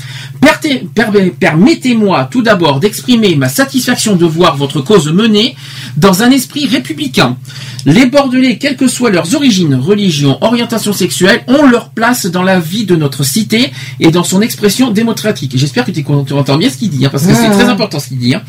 Permettez-moi 1.39 2.27
tout 2.29 2.41
d'abord 2.41 2.79
d'exprimer 2.79 3.35
ma 3.35 3.47
satisfaction 3.49 4.15
de 4.15 4.25
voir 4.25 4.57
votre 4.57 4.81
cause 4.81 5.11
menée 5.11 5.55
dans 5.97 6.23
un 6.23 6.31
esprit 6.31 6.67
républicain. 6.67 7.37
Les 7.85 8.07
Bordelais, 8.07 8.57
quelles 8.57 8.77
que 8.77 8.87
soient 8.87 9.11
leurs 9.11 9.35
origines, 9.35 9.75
religions, 9.75 10.39
orientations 10.41 10.93
sexuelles, 10.93 11.43
ont 11.47 11.67
leur 11.67 11.89
place 11.89 12.25
dans 12.25 12.41
la 12.41 12.59
vie 12.59 12.85
de 12.85 12.95
notre 12.95 13.23
cité 13.23 13.71
et 13.99 14.09
dans 14.09 14.23
son 14.23 14.34
expression 14.41 14.91
démocratique. 14.91 15.53
J'espère 15.55 15.85
que 15.85 15.91
tu 15.91 16.03
entends 16.33 16.57
bien 16.57 16.69
ce 16.69 16.77
qu'il 16.77 16.89
dit, 16.89 17.05
hein, 17.05 17.09
parce 17.11 17.25
que 17.25 17.33
c'est 17.33 17.47
Ouais. 17.47 17.51
très 17.55 17.65
important 17.69 17.99
ce 17.99 18.07
qu'il 18.09 18.17
dit. 18.17 18.33
hein. 18.35 18.41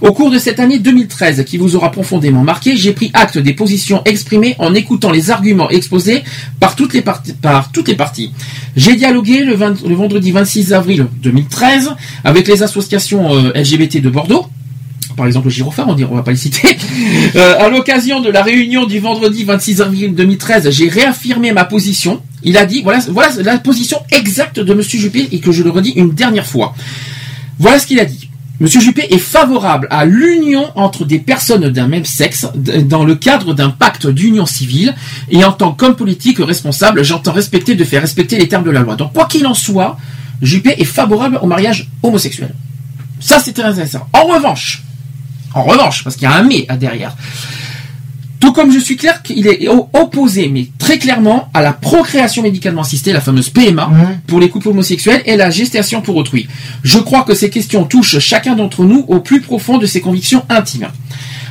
Au 0.00 0.12
cours 0.12 0.30
de 0.30 0.38
cette 0.38 0.60
année 0.60 0.78
2013, 0.78 1.44
qui 1.44 1.56
vous 1.58 1.76
aura 1.76 1.90
profondément 1.90 2.42
marqué, 2.42 2.76
j'ai 2.76 2.92
pris 2.92 3.10
acte 3.14 3.38
des 3.38 3.52
positions 3.52 4.02
exprimées 4.04 4.54
en 4.58 4.74
écoutant 4.74 5.10
les 5.10 5.30
arguments 5.30 5.70
exposés 5.70 6.22
par 6.60 6.76
toutes 6.76 6.94
les 6.94 7.02
parties. 7.02 7.32
Par 7.34 7.70
toutes 7.72 7.88
les 7.88 7.94
parties. 7.96 8.32
J'ai 8.76 8.96
dialogué 8.96 9.44
le, 9.44 9.54
20 9.54 9.86
le 9.86 9.94
vendredi 9.94 10.30
26 10.32 10.72
avril 10.72 11.06
2013 11.22 11.90
avec 12.24 12.48
les 12.48 12.62
associations 12.62 13.34
euh, 13.36 13.52
LGBT 13.54 14.00
de 14.00 14.10
Bordeaux 14.10 14.46
par 15.16 15.26
exemple 15.26 15.46
le 15.46 15.52
Girophare, 15.52 15.86
on 15.88 15.94
on 16.10 16.16
va 16.16 16.22
pas 16.22 16.32
les 16.32 16.36
citer. 16.36 16.76
Euh, 17.36 17.54
à 17.64 17.68
l'occasion 17.68 18.20
de 18.20 18.30
la 18.30 18.42
réunion 18.42 18.84
du 18.84 18.98
vendredi 18.98 19.44
26 19.44 19.80
avril 19.80 20.12
2013, 20.14 20.70
j'ai 20.70 20.88
réaffirmé 20.88 21.52
ma 21.52 21.64
position. 21.64 22.20
Il 22.44 22.56
a 22.58 22.66
dit, 22.66 22.82
voilà, 22.82 23.00
la 23.42 23.58
position 23.58 23.98
exacte 24.12 24.60
de 24.60 24.74
Monsieur 24.74 24.98
Juppé 24.98 25.28
et 25.32 25.40
que 25.40 25.52
je 25.52 25.62
le 25.62 25.70
redis 25.70 25.90
une 25.90 26.10
dernière 26.10 26.46
fois. 26.46 26.74
Voilà 27.58 27.78
ce 27.78 27.86
qu'il 27.86 28.00
a 28.00 28.04
dit. 28.04 28.28
Monsieur 28.60 28.80
Juppé 28.80 29.06
est 29.10 29.18
favorable 29.18 29.88
à 29.90 30.04
l'union 30.04 30.70
entre 30.76 31.04
des 31.04 31.18
personnes 31.18 31.70
d'un 31.70 31.88
même 31.88 32.04
sexe 32.04 32.46
dans 32.54 33.04
le 33.04 33.16
cadre 33.16 33.52
d'un 33.52 33.70
pacte 33.70 34.06
d'union 34.06 34.46
civile 34.46 34.94
et 35.28 35.44
en 35.44 35.50
tant 35.50 35.72
qu'homme 35.72 35.96
politique 35.96 36.38
responsable, 36.38 37.02
j'entends 37.02 37.32
respecter 37.32 37.74
de 37.74 37.82
faire 37.82 38.00
respecter 38.00 38.38
les 38.38 38.46
termes 38.46 38.62
de 38.62 38.70
la 38.70 38.80
loi. 38.80 38.94
Donc 38.94 39.12
quoi 39.12 39.26
qu'il 39.26 39.46
en 39.46 39.54
soit, 39.54 39.98
Juppé 40.40 40.74
est 40.78 40.84
favorable 40.84 41.38
au 41.42 41.46
mariage 41.46 41.88
homosexuel. 42.02 42.54
Ça, 43.18 43.40
c'est 43.40 43.52
très 43.52 43.64
intéressant. 43.64 44.06
En 44.12 44.24
revanche, 44.24 44.82
en 45.54 45.64
revanche, 45.64 46.04
parce 46.04 46.14
qu'il 46.14 46.28
y 46.28 46.32
a 46.32 46.34
un 46.34 46.42
mais 46.42 46.66
à 46.68 46.76
derrière. 46.76 47.16
Tout 48.44 48.52
comme 48.52 48.70
je 48.70 48.78
suis 48.78 48.98
clair 48.98 49.22
qu'il 49.22 49.46
est 49.46 49.66
opposé, 49.94 50.48
mais 50.48 50.66
très 50.78 50.98
clairement, 50.98 51.48
à 51.54 51.62
la 51.62 51.72
procréation 51.72 52.42
médicalement 52.42 52.82
assistée, 52.82 53.10
la 53.10 53.22
fameuse 53.22 53.48
PMA, 53.48 53.90
pour 54.26 54.38
les 54.38 54.50
couples 54.50 54.68
homosexuels 54.68 55.22
et 55.24 55.34
la 55.38 55.48
gestation 55.48 56.02
pour 56.02 56.14
autrui. 56.16 56.46
Je 56.82 56.98
crois 56.98 57.22
que 57.22 57.34
ces 57.34 57.48
questions 57.48 57.84
touchent 57.84 58.18
chacun 58.18 58.54
d'entre 58.54 58.84
nous 58.84 59.02
au 59.08 59.20
plus 59.20 59.40
profond 59.40 59.78
de 59.78 59.86
ses 59.86 60.02
convictions 60.02 60.42
intimes. 60.50 60.88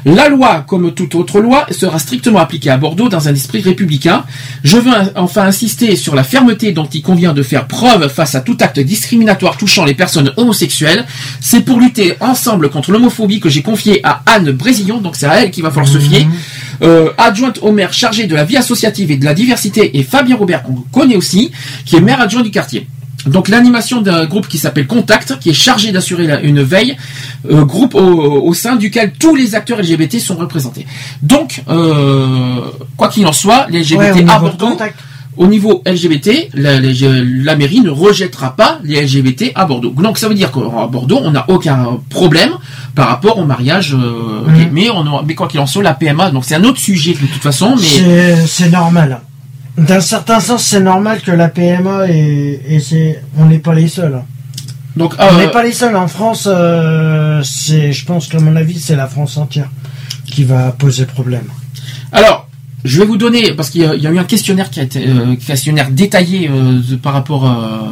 La 0.06 0.28
loi, 0.28 0.66
comme 0.68 0.94
toute 0.94 1.16
autre 1.16 1.40
loi, 1.40 1.66
sera 1.72 1.98
strictement 1.98 2.40
appliquée 2.40 2.70
à 2.70 2.78
Bordeaux 2.78 3.08
dans 3.08 3.30
un 3.30 3.34
esprit 3.34 3.62
républicain. 3.62 4.26
Je 4.64 4.78
veux 4.78 4.92
enfin 5.16 5.44
insister 5.44 5.96
sur 5.96 6.14
la 6.14 6.24
fermeté 6.24 6.74
dont 6.74 6.86
il 6.86 7.02
convient 7.02 7.34
de 7.34 7.42
faire 7.42 7.68
preuve 7.68 8.10
face 8.10 8.36
à 8.36 8.42
tout 8.42 8.58
acte 8.60 8.80
discriminatoire 8.80 9.56
touchant 9.56 9.86
les 9.86 9.94
personnes 9.94 10.34
homosexuelles. 10.36 11.06
C'est 11.40 11.62
pour 11.62 11.80
lutter 11.80 12.16
ensemble 12.20 12.70
contre 12.70 12.92
l'homophobie 12.92 13.40
que 13.40 13.50
j'ai 13.50 13.62
confié 13.62 14.02
à 14.04 14.24
Anne 14.26 14.52
Brésillon, 14.52 15.00
donc 15.00 15.16
c'est 15.16 15.28
à 15.28 15.42
elle 15.42 15.52
qu'il 15.52 15.64
va 15.64 15.70
falloir 15.70 15.88
se 15.88 16.00
fier, 16.00 16.28
euh, 16.82 17.12
adjointe 17.18 17.60
au 17.62 17.72
maire 17.72 17.94
chargée 17.94 18.28
de 18.28 18.36
la 18.36 18.44
vie 18.44 18.58
associative 18.58 19.10
et 19.12 19.18
de 19.18 19.26
la 19.26 19.34
diversité, 19.34 19.98
et 19.98 20.04
Fabien 20.04 20.36
Robert, 20.36 20.64
qu'on 20.64 20.84
connaît 20.92 21.16
aussi, 21.16 21.52
qui 21.86 21.96
est 21.96 22.02
maire 22.02 22.20
adjoint 22.20 22.42
du 22.42 22.52
quartier. 22.52 22.88
Donc 23.26 23.48
l'animation 23.48 24.02
d'un 24.02 24.26
groupe 24.26 24.48
qui 24.48 24.58
s'appelle 24.58 24.88
Contact, 24.88 25.40
qui 25.40 25.50
est 25.50 25.54
chargé 25.54 25.92
d'assurer 25.92 26.28
la- 26.28 26.42
une 26.42 26.62
veille, 26.62 26.98
euh, 27.50 27.64
groupe 27.66 27.96
au, 27.96 28.00
au 28.02 28.54
sein 28.54 28.76
duquel 28.76 29.14
tous 29.18 29.36
les 29.36 29.56
acteurs 29.56 29.80
LGBT 29.82 30.20
sont 30.20 30.36
représentés. 30.36 30.86
Donc, 31.22 31.64
euh, 31.70 32.58
quoi 32.98 33.08
qu'il 33.10 33.26
en 33.28 33.34
soit, 33.34 33.68
les 33.70 33.80
LGBT 33.84 33.98
Ouais, 33.98 34.12
à 34.30 34.36
de 34.40 34.42
Bordeaux, 34.58 34.66
au 35.36 35.48
niveau 35.48 35.82
LGBT, 35.86 36.50
la, 36.54 36.80
les- 36.80 36.94
la 37.44 37.56
mairie 37.56 37.82
ne 37.82 37.90
rejettera 37.90 38.56
pas 38.56 38.80
les 38.84 39.02
LGBT 39.02 39.52
à 39.56 39.66
Bordeaux. 39.66 39.90
Donc 39.98 40.18
ça 40.20 40.28
veut 40.28 40.36
dire 40.36 40.52
qu'à 40.52 40.60
Bordeaux, 40.88 41.20
on 41.24 41.32
n'a 41.32 41.46
aucun 41.50 41.98
problème 42.10 42.52
par 42.94 43.08
rapport 43.08 43.40
au 43.40 43.46
mariage 43.46 43.96
euh, 43.96 44.46
gay. 44.56 44.70
mais, 44.72 44.90
on 44.92 45.02
a- 45.02 45.24
mais 45.26 45.34
quoi 45.34 45.48
qu'il 45.48 45.60
en 45.60 45.66
soit, 45.66 45.82
la 45.82 45.94
PMA, 45.96 46.30
donc 46.30 46.46
c'est 46.46 46.54
un 46.56 46.64
autre 46.64 46.78
sujet 46.80 47.14
de 47.14 47.26
toute 47.26 47.42
façon, 47.42 47.76
mais 47.76 47.82
C'est 48.48 48.70
normal. 48.70 49.22
D'un 49.78 50.02
certain 50.02 50.40
sens, 50.40 50.64
c'est 50.64 50.80
normal 50.80 51.22
que 51.22 51.32
la 51.32 51.50
PMA 51.50 52.08
et, 52.10 52.62
et 52.68 52.80
c'est, 52.80 53.24
on 53.38 53.46
n'est 53.46 53.58
pas 53.60 53.74
les 53.74 53.88
seuls. 53.88 54.22
donc 54.96 55.16
On 55.18 55.24
euh, 55.24 55.38
n'est 55.40 55.48
pas 55.52 55.64
les 55.64 55.72
seuls. 55.74 55.96
En 55.96 56.08
France, 56.08 56.48
euh, 56.52 57.42
c'est, 57.44 57.92
je 57.92 58.06
pense 58.06 58.28
que 58.28 58.38
à 58.38 58.40
mon 58.40 58.56
avis, 58.56 58.80
c'est 58.80 58.96
la 58.96 59.08
France 59.08 59.36
entière 59.38 59.70
qui 60.26 60.44
va 60.44 60.72
poser 60.72 61.06
problème. 61.06 61.46
Alors, 62.12 62.48
je 62.84 63.00
vais 63.00 63.06
vous 63.06 63.18
donner, 63.18 63.54
parce 63.54 63.70
qu'il 63.72 63.82
y, 63.82 63.86
a- 63.86 63.96
il 63.96 64.02
y 64.04 64.08
a 64.08 64.12
eu 64.12 64.20
un 64.20 64.24
questionnaire 64.26 64.70
qui 64.70 64.80
a 64.80 64.84
été 64.84 65.08
euh, 65.08 65.36
questionnaire 65.36 65.90
détaillé 65.90 66.50
euh, 66.52 66.80
par 67.02 67.14
rapport 67.14 67.50
euh, 67.50 67.90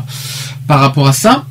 par 0.67 0.79
rapport 0.81 1.07
à 1.07 1.13
ça. 1.13 1.45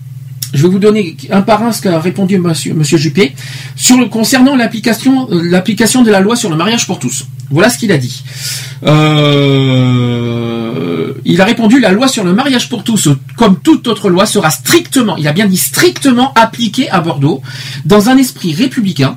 Je 0.53 0.63
vais 0.63 0.69
vous 0.69 0.79
donner 0.81 1.17
un 1.31 1.43
par 1.43 1.63
un 1.63 1.73
ce 1.73 1.81
qu'a 1.83 2.01
répondu 2.01 2.39
Monsieur, 2.39 2.75
Monsieur 2.75 2.99
Juppé 2.99 3.35
sur 3.77 3.97
le 3.99 4.07
concernant 4.07 4.57
l'application 4.57 5.29
euh, 5.31 5.43
l'application 5.43 6.03
de 6.03 6.11
la 6.11 6.21
loi 6.21 6.35
sur 6.37 6.51
le 6.51 6.57
mariage 6.57 6.87
pour 6.87 6.99
tous. 6.99 7.27
Voilà 7.51 7.71
ce 7.71 7.79
qu'il 7.79 7.93
a 7.93 7.99
dit. 7.99 8.23
Euh, 9.41 11.15
il 11.25 11.41
a 11.41 11.45
répondu 11.45 11.81
la 11.81 11.93
loi 11.93 12.09
sur 12.09 12.25
le 12.25 12.33
mariage 12.33 12.69
pour 12.69 12.83
tous, 12.85 13.09
comme 13.37 13.59
toute 13.61 13.87
autre 13.89 14.09
loi, 14.11 14.27
sera 14.27 14.51
strictement, 14.51 15.17
il 15.17 15.27
a 15.29 15.33
bien 15.33 15.47
dit 15.47 15.57
strictement 15.57 16.33
appliquée 16.35 16.89
à 16.91 17.01
Bordeaux, 17.01 17.43
dans 17.85 18.09
un 18.09 18.17
esprit 18.17 18.55
républicain. 18.55 19.17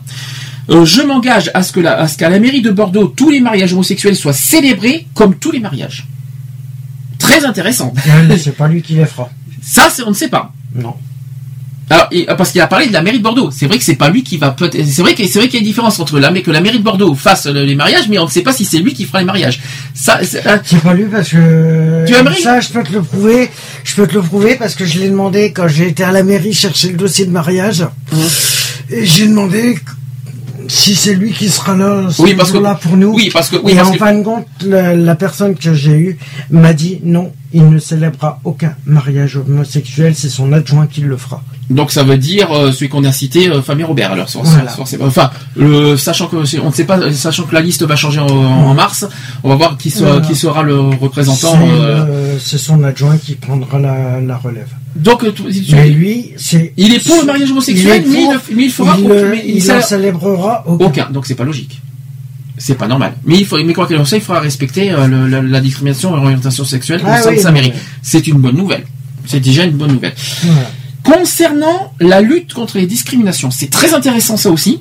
Euh, 0.69 0.85
je 0.85 1.01
m'engage 1.01 1.51
à 1.53 1.61
ce 1.63 1.71
que 1.73 1.79
la- 1.79 1.99
à 1.99 2.07
ce 2.07 2.17
qu'à 2.17 2.29
la 2.29 2.39
mairie 2.39 2.61
de 2.61 2.71
Bordeaux, 2.71 3.07
tous 3.07 3.29
les 3.29 3.41
mariages 3.41 3.73
homosexuels 3.73 4.15
soient 4.15 4.33
célébrés 4.33 5.07
comme 5.13 5.35
tous 5.35 5.51
les 5.51 5.59
mariages. 5.59 6.07
Très 7.19 7.43
intéressant. 7.45 7.93
C'est 8.37 8.55
pas 8.55 8.67
lui 8.67 8.81
qui 8.81 8.93
les 8.93 9.05
fera. 9.05 9.29
Ça, 9.61 9.89
on 10.05 10.09
ne 10.09 10.15
sait 10.15 10.29
pas. 10.29 10.53
Non. 10.75 10.95
Alors, 11.93 12.35
parce 12.37 12.51
qu'il 12.51 12.61
a 12.61 12.67
parlé 12.67 12.87
de 12.87 12.93
la 12.93 13.01
mairie 13.01 13.19
de 13.19 13.23
Bordeaux. 13.23 13.49
C'est 13.51 13.67
vrai 13.67 13.77
que 13.77 13.83
c'est 13.83 13.95
pas 13.95 14.09
lui 14.09 14.23
qui 14.23 14.37
va 14.37 14.51
peut-être. 14.51 14.85
C'est 14.85 15.01
vrai 15.03 15.13
qu'il 15.13 15.25
y 15.25 15.55
a 15.55 15.59
une 15.59 15.63
différence 15.65 15.99
entre 15.99 16.19
la 16.19 16.31
que 16.33 16.51
la 16.51 16.61
mairie 16.61 16.79
de 16.79 16.83
Bordeaux 16.83 17.13
fasse 17.15 17.45
le- 17.45 17.63
les 17.63 17.75
mariages, 17.75 18.09
mais 18.09 18.17
on 18.19 18.25
ne 18.25 18.29
sait 18.29 18.41
pas 18.41 18.51
si 18.53 18.65
c'est 18.65 18.79
lui 18.79 18.93
qui 18.93 19.05
fera 19.05 19.19
les 19.19 19.25
mariages. 19.25 19.61
Ça, 19.93 20.19
c'est- 20.23 20.41
pas 20.83 20.93
lui 20.93 21.05
parce 21.05 21.29
que 21.29 22.05
Tu 22.07 22.13
aimerais 22.15 22.39
ça, 22.41 22.59
je 22.59 22.69
peux 22.69 22.83
te 22.83 22.91
le 22.91 23.01
prouver. 23.03 23.49
Je 23.83 23.95
peux 23.95 24.07
te 24.07 24.13
le 24.15 24.21
prouver 24.21 24.55
parce 24.55 24.75
que 24.75 24.85
je 24.85 24.99
l'ai 24.99 25.09
demandé 25.09 25.51
quand 25.51 25.67
j'ai 25.67 25.87
été 25.87 26.03
à 26.03 26.11
la 26.11 26.23
mairie 26.23 26.53
chercher 26.53 26.89
le 26.89 26.97
dossier 26.97 27.25
de 27.25 27.31
mariage. 27.31 27.85
Et 28.89 29.05
j'ai 29.05 29.27
demandé 29.27 29.77
si 30.67 30.95
c'est 30.95 31.13
lui 31.13 31.31
qui 31.31 31.49
sera 31.49 31.75
là, 31.75 32.09
ce 32.09 32.21
Oui, 32.21 32.33
parce 32.35 32.49
que- 32.49 32.55
jour-là 32.57 32.75
pour 32.75 32.95
nous. 32.97 33.13
oui, 33.13 33.29
parce 33.31 33.49
que- 33.49 33.57
oui, 33.57 33.73
et 33.73 33.75
parce 33.75 33.89
en 33.89 33.91
que- 33.93 33.97
fin 33.99 34.13
de 34.13 34.23
compte, 34.23 34.47
la, 34.65 34.95
la 34.95 35.15
personne 35.15 35.55
que 35.55 35.73
j'ai 35.73 35.91
eue 35.91 36.17
m'a 36.49 36.73
dit 36.73 36.99
non, 37.03 37.31
il 37.53 37.69
ne 37.69 37.79
célébrera 37.79 38.39
aucun 38.43 38.73
mariage 38.85 39.37
homosexuel. 39.37 40.13
C'est 40.15 40.29
son 40.29 40.51
adjoint 40.53 40.87
qui 40.87 41.01
le 41.01 41.17
fera. 41.17 41.43
Donc 41.73 41.91
ça 41.91 42.03
veut 42.03 42.17
dire 42.17 42.51
euh, 42.51 42.71
celui 42.71 42.89
qu'on 42.89 43.03
a 43.03 43.11
cité, 43.11 43.49
euh, 43.49 43.61
Fabien 43.61 43.85
Robert. 43.85 44.11
Alors, 44.13 44.27
Voilà. 44.43 44.75
enfin, 45.01 45.31
le- 45.55 45.97
sachant 45.97 46.27
que 46.27 46.35
on 46.35 46.69
ne 46.69 46.73
sait 46.73 46.85
pas, 46.85 47.11
sachant 47.13 47.43
que 47.43 47.53
la 47.53 47.61
liste 47.61 47.83
va 47.83 47.95
changer 47.95 48.19
en, 48.19 48.27
en 48.27 48.73
mars, 48.73 49.05
on 49.43 49.49
va 49.49 49.55
voir 49.55 49.77
qui 49.77 49.89
Voilà. 49.89 50.21
qui 50.21 50.35
sera 50.35 50.63
le 50.63 50.79
représentant. 50.79 51.53
C'est 51.53 51.71
euh, 51.71 52.05
euh, 52.05 52.39
son 52.39 52.83
adjoint 52.83 53.17
qui 53.17 53.35
prendra 53.35 53.79
la, 53.79 54.21
la 54.21 54.37
relève. 54.37 54.69
donc, 54.95 55.23
Mais 55.71 55.89
lui, 55.89 56.31
c'est. 56.37 56.73
il 56.77 56.93
est 56.93 57.05
pour 57.05 57.17
le 57.19 57.25
mariage 57.25 57.51
homosexuel, 57.51 58.03
mais 58.07 58.23
il, 58.51 58.59
il 58.61 58.71
fera 58.71 58.95
il, 58.97 59.05
aucun- 59.05 59.29
mais 59.29 59.43
il 59.45 59.71
en 59.71 59.81
célébrera 59.81 60.63
aucun. 60.67 60.85
Aucun, 60.85 61.09
donc 61.11 61.25
c'est 61.25 61.35
pas 61.35 61.43
logique. 61.45 61.81
C'est 62.57 62.75
pas 62.77 62.87
normal. 62.87 63.13
Mais 63.25 63.37
il 63.39 63.45
faut, 63.45 63.57
mais 63.63 63.73
quoi 63.73 63.87
qu'il 63.87 63.97
en 63.97 64.05
soit, 64.05 64.19
il 64.19 64.23
faudra 64.23 64.39
respecter 64.39 64.91
euh, 64.91 65.07
le- 65.07 65.27
la, 65.27 65.41
la 65.41 65.59
discrimination 65.59 66.15
et 66.15 66.19
l'orientation 66.21 66.63
sexuelle 66.63 67.01
Ah 67.05 67.19
au 67.19 67.23
sein 67.23 67.29
oui, 67.31 67.37
de 67.37 67.41
sa 67.41 67.51
mairie. 67.51 67.73
C'est 68.03 68.27
une 68.27 68.37
bonne 68.37 68.55
nouvelle. 68.55 68.85
C'est 69.25 69.39
déjà 69.39 69.63
une 69.63 69.71
bonne 69.71 69.93
nouvelle. 69.93 70.13
Voilà. 70.43 70.69
Concernant 71.03 71.93
la 71.99 72.21
lutte 72.21 72.53
contre 72.53 72.77
les 72.77 72.87
discriminations, 72.87 73.51
c'est 73.51 73.69
très 73.69 73.93
intéressant 73.93 74.37
ça 74.37 74.49
aussi. 74.49 74.79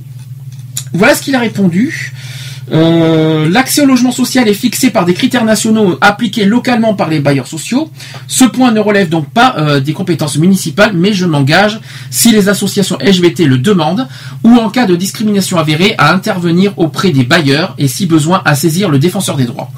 Voilà 0.92 1.15
ce 1.15 1.23
qu'il 1.23 1.34
a 1.34 1.41
répondu. 1.41 2.12
Euh, 2.70 3.49
L'accès 3.51 3.83
au 3.83 3.86
logement 3.86 4.12
social 4.12 4.49
est 4.49 4.55
fixé 4.55 4.91
par 4.91 5.05
des 5.05 5.15
critères 5.15 5.44
nationaux 5.44 5.99
appliqués 6.01 6.44
localement 6.44 6.94
par 6.94 7.09
les 7.09 7.18
bailleurs 7.20 7.47
sociaux. 7.47 7.91
Ce 8.28 8.44
point 8.44 8.70
ne 8.70 8.81
relève 8.81 9.09
donc 9.09 9.28
pas 9.31 9.57
euh, 9.59 9.81
des 9.81 9.92
compétences 9.92 10.36
municipales, 10.36 10.92
mais 10.94 11.12
je 11.12 11.26
m'engage, 11.26 11.81
si 12.10 12.31
les 12.31 12.49
associations 12.49 12.99
LGBT 13.01 13.41
le 13.41 13.59
demandent, 13.59 14.07
ou 14.44 14.55
en 14.57 14.70
cas 14.70 14.86
de 14.86 14.94
discrimination 14.94 15.59
avérée, 15.59 15.94
à 15.99 16.15
intervenir 16.15 16.73
auprès 16.78 17.10
des 17.10 17.25
bailleurs 17.25 17.75
et 17.78 17.89
si 17.89 18.07
besoin 18.07 18.42
à 18.44 18.55
saisir 18.55 18.89
le 18.89 18.99
défenseur 18.99 19.36
des 19.36 19.44
droits. 19.44 19.70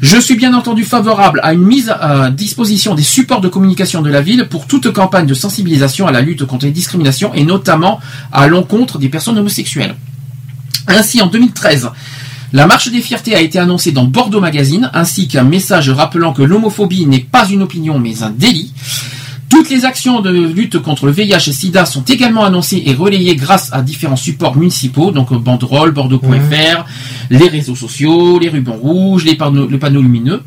Je 0.00 0.16
suis 0.16 0.36
bien 0.36 0.54
entendu 0.54 0.84
favorable 0.84 1.40
à 1.42 1.52
une 1.52 1.64
mise 1.64 1.90
à 1.90 2.30
disposition 2.30 2.94
des 2.94 3.02
supports 3.02 3.40
de 3.40 3.48
communication 3.48 4.00
de 4.00 4.10
la 4.10 4.20
ville 4.20 4.46
pour 4.48 4.68
toute 4.68 4.92
campagne 4.92 5.26
de 5.26 5.34
sensibilisation 5.34 6.06
à 6.06 6.12
la 6.12 6.20
lutte 6.20 6.44
contre 6.44 6.66
les 6.66 6.70
discriminations 6.70 7.34
et 7.34 7.44
notamment 7.44 7.98
à 8.30 8.46
l'encontre 8.46 8.98
des 8.98 9.08
personnes 9.08 9.38
homosexuelles. 9.38 9.96
Ainsi, 10.86 11.20
en 11.20 11.26
2013, 11.26 11.90
la 12.52 12.66
marche 12.68 12.90
des 12.90 13.02
fiertés 13.02 13.34
a 13.34 13.40
été 13.40 13.58
annoncée 13.58 13.90
dans 13.90 14.04
Bordeaux 14.04 14.40
Magazine, 14.40 14.88
ainsi 14.94 15.26
qu'un 15.26 15.42
message 15.42 15.90
rappelant 15.90 16.32
que 16.32 16.42
l'homophobie 16.42 17.06
n'est 17.06 17.18
pas 17.18 17.48
une 17.48 17.62
opinion 17.62 17.98
mais 17.98 18.22
un 18.22 18.30
délit. 18.30 18.72
Toutes 19.48 19.70
les 19.70 19.84
actions 19.84 20.20
de 20.20 20.30
lutte 20.30 20.78
contre 20.78 21.06
le 21.06 21.12
VIH 21.12 21.48
et 21.48 21.52
SIDA 21.52 21.86
sont 21.86 22.02
également 22.02 22.44
annoncées 22.44 22.82
et 22.84 22.92
relayées 22.92 23.34
grâce 23.34 23.72
à 23.72 23.80
différents 23.80 24.16
supports 24.16 24.56
municipaux, 24.56 25.10
donc 25.10 25.32
banderoles, 25.32 25.92
bordeaux.fr, 25.92 26.84
les 27.30 27.48
réseaux 27.48 27.74
sociaux, 27.74 28.38
les 28.38 28.50
rubans 28.50 28.76
rouges, 28.76 29.24
les 29.24 29.36
panneaux, 29.36 29.66
les 29.66 29.78
panneaux 29.78 30.02
lumineux. 30.02 30.42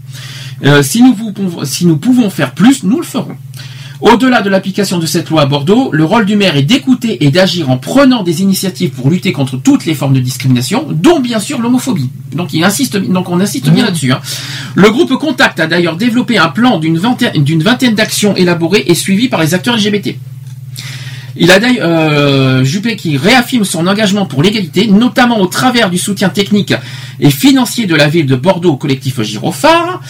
Euh, 0.64 0.84
si, 0.84 1.02
nous 1.02 1.14
pouvons, 1.14 1.66
si 1.66 1.88
nous 1.88 1.98
pouvons 1.98 2.30
faire 2.30 2.54
plus, 2.54 2.84
nous 2.84 2.98
le 2.98 3.06
ferons. 3.06 3.36
Au-delà 4.02 4.42
de 4.42 4.50
l'application 4.50 4.98
de 4.98 5.06
cette 5.06 5.30
loi 5.30 5.44
à 5.44 5.46
Bordeaux, 5.46 5.90
le 5.94 6.04
rôle 6.04 6.26
du 6.26 6.36
maire 6.36 6.58
est 6.58 6.64
d'écouter 6.64 7.24
et 7.24 7.30
d'agir 7.30 7.70
en 7.70 7.78
prenant 7.78 8.24
des 8.24 8.42
initiatives 8.42 8.90
pour 8.90 9.12
lutter 9.12 9.32
contre 9.32 9.58
toutes 9.58 9.86
les 9.86 9.94
formes 9.94 10.14
de 10.14 10.20
discrimination, 10.20 10.88
dont 10.90 11.20
bien 11.20 11.40
sûr 11.40 11.62
l'homophobie. 11.62 12.10
Donc, 12.34 12.52
il 12.54 12.64
insiste, 12.64 12.98
donc 12.98 13.30
on 13.30 13.40
insiste 13.40 13.70
bien 13.70 13.86
là-dessus. 13.86 14.12
hein. 14.12 14.20
Le 14.74 14.90
groupe 14.90 15.14
Contact 15.18 15.60
a 15.60 15.68
d'ailleurs 15.68 15.98
développé 15.98 16.40
un 16.40 16.48
plan 16.50 16.80
d'une 16.80 16.98
vingtaine, 16.98 17.44
d'une 17.44 17.62
vingtaine 17.62 17.94
d'actions 17.94 18.36
élaborées 18.36 18.86
et 18.88 18.96
suivies 18.96 19.28
par 19.30 19.40
les 19.40 19.54
acteurs 19.54 19.78
LGBT. 19.78 20.16
Il 21.35 21.51
a 21.51 21.60
d'ailleurs 21.60 21.88
euh, 21.88 22.64
Juppé 22.64 22.95
qui 22.95 23.18
réaffirme 23.18 23.64
son 23.64 23.88
engagement 23.88 24.26
pour 24.26 24.43
l'égalité, 24.43 24.88
notamment 24.88 25.40
au 25.40 25.48
travers 25.48 25.90
du 25.90 25.98
soutien 25.98 26.30
technique 26.30 26.74
et 27.19 27.30
financier 27.30 27.85
de 27.85 27.95
la 27.95 28.08
ville 28.08 28.26
de 28.26 28.35
Bordeaux 28.35 28.72
au 28.72 28.77
collectif 28.77 29.22
Girophare, 29.22 30.01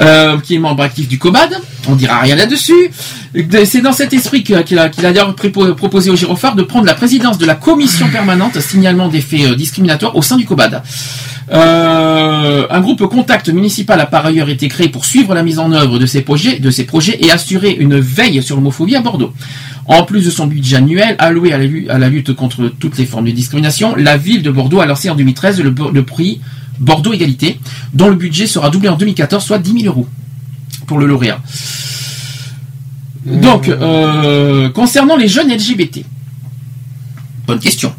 euh, 0.00 0.38
qui 0.40 0.54
est 0.54 0.58
membre 0.58 0.82
actif 0.82 1.08
du 1.08 1.18
COBAD. 1.18 1.60
On 1.88 1.94
dira 1.94 2.18
rien 2.20 2.34
là-dessus. 2.34 2.90
C'est 3.64 3.80
dans 3.80 3.92
cet 3.92 4.12
esprit 4.12 4.42
qu'il 4.42 4.56
a, 4.78 4.88
d'ailleurs 4.88 5.34
proposé 5.34 6.10
au 6.10 6.16
Girophare 6.16 6.54
de 6.54 6.62
prendre 6.62 6.86
la 6.86 6.94
présidence 6.94 7.38
de 7.38 7.46
la 7.46 7.54
commission 7.54 8.08
permanente 8.08 8.58
signalement 8.60 9.08
des 9.08 9.20
faits 9.20 9.52
euh, 9.52 9.54
discriminatoires 9.54 10.16
au 10.16 10.22
sein 10.22 10.36
du 10.36 10.44
COBAD. 10.44 10.82
Euh, 11.52 12.66
un 12.70 12.80
groupe 12.80 13.06
contact 13.06 13.48
municipal 13.48 14.00
a 14.00 14.06
par 14.06 14.24
ailleurs 14.24 14.48
été 14.48 14.68
créé 14.68 14.88
pour 14.88 15.04
suivre 15.04 15.34
la 15.34 15.42
mise 15.42 15.58
en 15.58 15.72
œuvre 15.72 15.98
de 15.98 16.06
ces 16.06 16.22
projets, 16.22 16.60
et 17.20 17.30
assurer 17.30 17.72
une 17.72 17.98
veille 17.98 18.42
sur 18.42 18.56
l'homophobie 18.56 18.96
à 18.96 19.00
Bordeaux. 19.00 19.32
En 19.86 20.04
plus 20.04 20.24
de 20.24 20.30
son 20.30 20.46
budget 20.46 20.76
annuel 20.76 21.16
alloué 21.18 21.52
à 21.52 21.98
la, 21.98 22.08
lutte 22.08 22.32
contre 22.34 22.72
toutes 22.78 22.96
les 22.96 23.04
formes 23.04 23.26
de 23.26 23.32
discrimination, 23.32 23.94
la 23.94 24.16
ville 24.16 24.42
de 24.42 24.50
Bordeaux 24.50 24.80
a 24.80 24.86
lancé 24.86 25.10
en 25.10 25.14
2013 25.14 25.60
le, 25.60 26.02
prix 26.02 26.40
Bordeaux 26.80 27.12
Égalité, 27.12 27.60
dont 27.92 28.08
le 28.08 28.16
budget 28.16 28.46
sera 28.46 28.70
doublé 28.70 28.88
en 28.88 28.96
2014, 28.96 29.44
soit 29.44 29.58
10 29.58 29.82
000 29.82 29.84
euros 29.86 30.08
pour 30.86 30.98
le 30.98 31.06
lauréat. 31.06 31.40
Donc, 33.26 33.68
euh, 33.68 34.68
concernant 34.70 35.16
les 35.16 35.28
jeunes 35.28 35.50
LGBT, 35.50 36.04
bonne 37.46 37.58
question. 37.58 37.92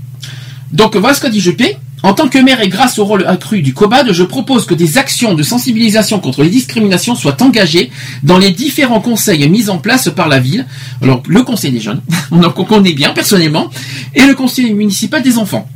Donc 0.72 0.96
voilà 0.96 1.16
ce 1.16 1.22
qu'a 1.22 1.30
dit 1.30 1.40
Juppé. 1.40 1.78
En 2.06 2.14
tant 2.14 2.28
que 2.28 2.38
maire 2.38 2.62
et 2.62 2.70
grâce 2.70 3.00
au 3.00 3.06
rôle 3.06 3.26
accru 3.26 3.62
du 3.64 3.74
COBAD, 3.74 4.12
je 4.12 4.24
propose 4.24 4.66
que 4.68 4.76
des 4.76 5.00
actions 5.00 5.34
de 5.34 5.42
sensibilisation 5.42 6.20
contre 6.20 6.44
les 6.44 6.50
discriminations 6.52 7.16
soient 7.16 7.42
engagées 7.42 7.90
dans 8.22 8.38
les 8.38 8.52
différents 8.52 9.02
conseils 9.02 9.50
mis 9.50 9.70
en 9.70 9.80
place 9.80 10.10
par 10.16 10.28
la 10.28 10.40
ville. 10.40 10.68
Alors 11.02 11.24
le 11.28 11.42
conseil 11.42 11.72
des 11.72 11.80
jeunes, 11.80 12.02
on 12.32 12.44
en 12.44 12.52
connaît 12.52 12.94
bien 12.94 13.10
personnellement, 13.10 13.70
et 14.14 14.24
le 14.26 14.36
conseil 14.36 14.72
municipal 14.76 15.24
des 15.24 15.40
enfants. 15.40 15.68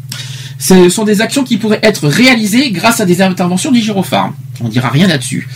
Ce 0.59 0.89
sont 0.89 1.03
des 1.03 1.21
actions 1.21 1.43
qui 1.43 1.57
pourraient 1.57 1.79
être 1.81 2.07
réalisées 2.07 2.69
grâce 2.71 2.99
à 2.99 3.05
des 3.05 3.21
interventions 3.23 3.71
du 3.71 3.81
gyrophare. 3.81 4.31
On 4.61 4.67
dira 4.67 4.89
rien 4.89 5.07
là-dessus. 5.07 5.47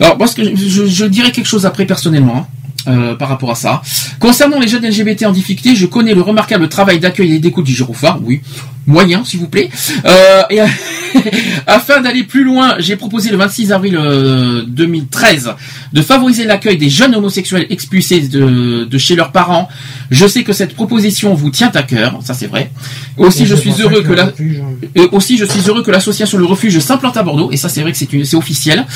Alors, 0.00 0.16
je, 0.38 0.54
je- 0.54 0.86
je 0.86 1.04
dirais 1.04 1.32
quelque 1.32 1.48
chose 1.48 1.66
après 1.66 1.84
personnellement. 1.84 2.36
hein, 2.36 2.46
euh, 2.88 3.14
par 3.14 3.28
rapport 3.28 3.50
à 3.50 3.54
ça. 3.54 3.82
Concernant 4.18 4.58
les 4.58 4.68
jeunes 4.68 4.86
LGBT 4.86 5.24
en 5.26 5.32
difficulté, 5.32 5.76
je 5.76 5.86
connais 5.86 6.14
le 6.14 6.22
remarquable 6.22 6.68
travail 6.68 6.98
d'accueil 7.00 7.34
et 7.34 7.38
d'écoute 7.38 7.64
du 7.64 7.72
gyrophare, 7.74 8.18
oui. 8.22 8.40
moyen, 8.86 9.24
s'il 9.24 9.40
vous 9.40 9.48
plaît. 9.48 9.70
Euh, 10.04 10.42
et 10.50 10.60
afin 11.66 12.00
d'aller 12.00 12.24
plus 12.24 12.44
loin, 12.44 12.74
j'ai 12.78 12.96
proposé 12.96 13.30
le 13.30 13.36
26 13.36 13.72
avril 13.72 13.96
euh, 13.96 14.62
2013 14.66 15.54
de 15.92 16.02
favoriser 16.02 16.44
l'accueil 16.44 16.76
des 16.78 16.90
jeunes 16.90 17.14
homosexuels 17.14 17.66
expulsés 17.70 18.20
de, 18.28 18.84
de 18.84 18.98
chez 18.98 19.14
leurs 19.14 19.30
parents. 19.32 19.68
Je 20.10 20.26
sais 20.26 20.42
que 20.42 20.52
cette 20.52 20.74
proposition 20.74 21.34
vous 21.34 21.50
tient 21.50 21.70
à 21.74 21.82
cœur, 21.82 22.18
ça 22.24 22.34
c'est 22.34 22.46
vrai. 22.46 22.70
Aussi, 23.18 23.42
Et 23.42 23.46
je 23.46 23.54
suis 23.54 23.72
heureux 23.80 24.02
que 24.02 24.12
la, 24.12 24.26
refuge, 24.26 24.56
hein. 24.60 24.86
et 24.94 25.02
aussi, 25.12 25.36
je 25.36 25.44
suis 25.44 25.60
heureux 25.68 25.82
que 25.82 25.90
l'association 25.90 26.38
Le 26.38 26.46
Refuge 26.46 26.78
s'implante 26.78 27.16
à 27.16 27.22
Bordeaux, 27.22 27.50
et 27.52 27.56
ça 27.56 27.68
c'est 27.68 27.82
vrai 27.82 27.92
que 27.92 27.98
c'est 27.98 28.12
une- 28.12 28.24
c'est 28.24 28.36
officiel. 28.36 28.86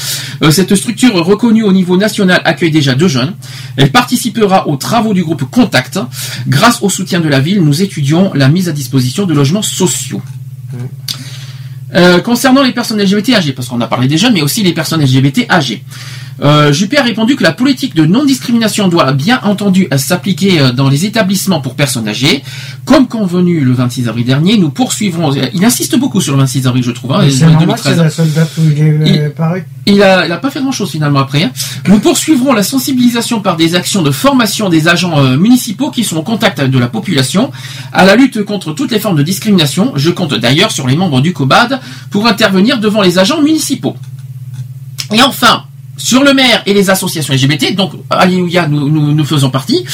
Euh, 0.43 0.51
cette 0.51 0.75
structure 0.75 1.15
reconnue 1.15 1.63
au 1.63 1.73
niveau 1.73 1.97
national 1.97 2.41
accueille 2.45 2.71
déjà 2.71 2.95
deux 2.95 3.09
jeunes. 3.09 3.35
Elle 3.77 3.93
participera 3.93 4.69
aux 4.69 4.77
travaux 4.77 5.15
du 5.15 5.23
groupe 5.23 5.45
Contact. 5.45 5.99
Grâce 6.47 6.83
au 6.83 6.89
soutien 6.89 7.21
de 7.21 7.29
la 7.29 7.41
ville, 7.41 7.63
nous 7.63 7.83
étudions 7.83 8.33
la 8.35 8.49
mise 8.49 8.69
à 8.69 8.73
disposition 8.73 9.27
de 9.27 9.35
logements 9.35 9.63
sociaux. 9.63 10.23
Euh, 11.95 12.21
concernant 12.21 12.63
les 12.63 12.73
personnes 12.73 13.01
LGBT 13.01 13.35
âgées, 13.35 13.53
parce 13.53 13.69
qu'on 13.69 13.81
a 13.81 13.87
parlé 13.87 14.09
des 14.09 14.19
jeunes, 14.19 14.35
mais 14.35 14.43
aussi 14.43 14.63
les 14.63 14.73
personnes 14.73 15.03
LGBT 15.03 15.47
âgées. 15.49 15.85
Euh, 16.43 16.71
Juppé 16.73 16.99
a 16.99 17.03
répondu 17.03 17.35
que 17.35 17.43
la 17.43 17.53
politique 17.53 17.95
de 17.95 18.05
non-discrimination 18.05 18.89
doit 18.89 19.13
bien 19.13 19.41
entendu 19.43 19.89
s'appliquer 19.97 20.61
euh, 20.61 20.73
dans 20.73 20.91
les 20.91 21.07
établissements 21.07 21.61
pour 21.63 21.75
personnes 21.75 22.07
âgées. 22.09 22.43
Comme 22.85 23.09
convenu 23.09 23.61
le 23.61 23.73
26 23.73 24.09
avril 24.09 24.27
dernier, 24.27 24.59
nous 24.59 24.69
poursuivrons. 24.71 25.35
euh, 25.35 25.47
Il 25.55 25.65
insiste 25.65 25.99
beaucoup 25.99 26.21
sur 26.21 26.35
le 26.35 26.41
26 26.41 26.67
avril, 26.67 26.83
je 26.83 26.91
trouve. 26.91 27.13
hein, 27.13 27.21
C'est 27.31 27.47
normal, 27.47 27.61
2013. 27.61 27.97
c'est 27.97 28.03
la 28.05 28.11
seule 28.11 28.33
date 28.33 28.51
où 28.59 28.63
il 28.69 29.17
est 29.17 29.29
paru. 29.31 29.65
Il 29.87 30.03
a, 30.03 30.27
il 30.27 30.33
a 30.33 30.37
pas 30.37 30.51
fait 30.51 30.61
grand 30.61 30.73
chose 30.73 30.91
finalement 30.91 31.21
après. 31.21 31.45
hein. 31.45 31.53
Nous 31.89 32.01
poursuivrons 32.01 32.53
la 32.53 32.63
sensibilisation 32.63 33.41
par 33.41 33.57
des 33.57 33.75
actions 33.75 34.03
de 34.03 34.11
formation 34.11 34.69
des 34.69 34.89
agents 34.89 35.19
euh, 35.19 35.37
municipaux 35.39 35.91
qui 35.91 36.05
sont 36.05 36.19
en 36.19 36.23
contact 36.23 36.61
de 36.61 36.79
la 36.79 36.89
population 36.89 37.51
à 37.95 38.05
la 38.05 38.15
lutte 38.15 38.43
contre 38.45 38.73
toutes 38.73 38.91
les 38.91 38.99
formes 39.01 39.17
de 39.17 39.23
discrimination. 39.23 39.93
Je 39.97 40.11
compte 40.11 40.35
d'ailleurs 40.35 40.71
sur 40.73 40.87
les 40.87 40.97
membres 40.97 41.21
du 41.23 41.33
COBAD 41.33 41.81
pour 42.11 42.27
intervenir 42.27 42.79
devant 42.79 43.01
les 43.01 43.19
agents 43.19 43.41
municipaux. 43.41 43.97
Et 45.15 45.23
enfin, 45.23 45.63
sur 45.97 46.23
le 46.23 46.35
maire 46.35 46.63
et 46.67 46.75
les 46.75 46.91
associations 46.91 47.33
LGBT, 47.35 47.75
donc 47.75 47.93
Alléluia, 48.11 48.69
nous, 48.69 48.89
nous, 48.89 49.25
faisons 49.25 49.51
partie, 49.51 49.85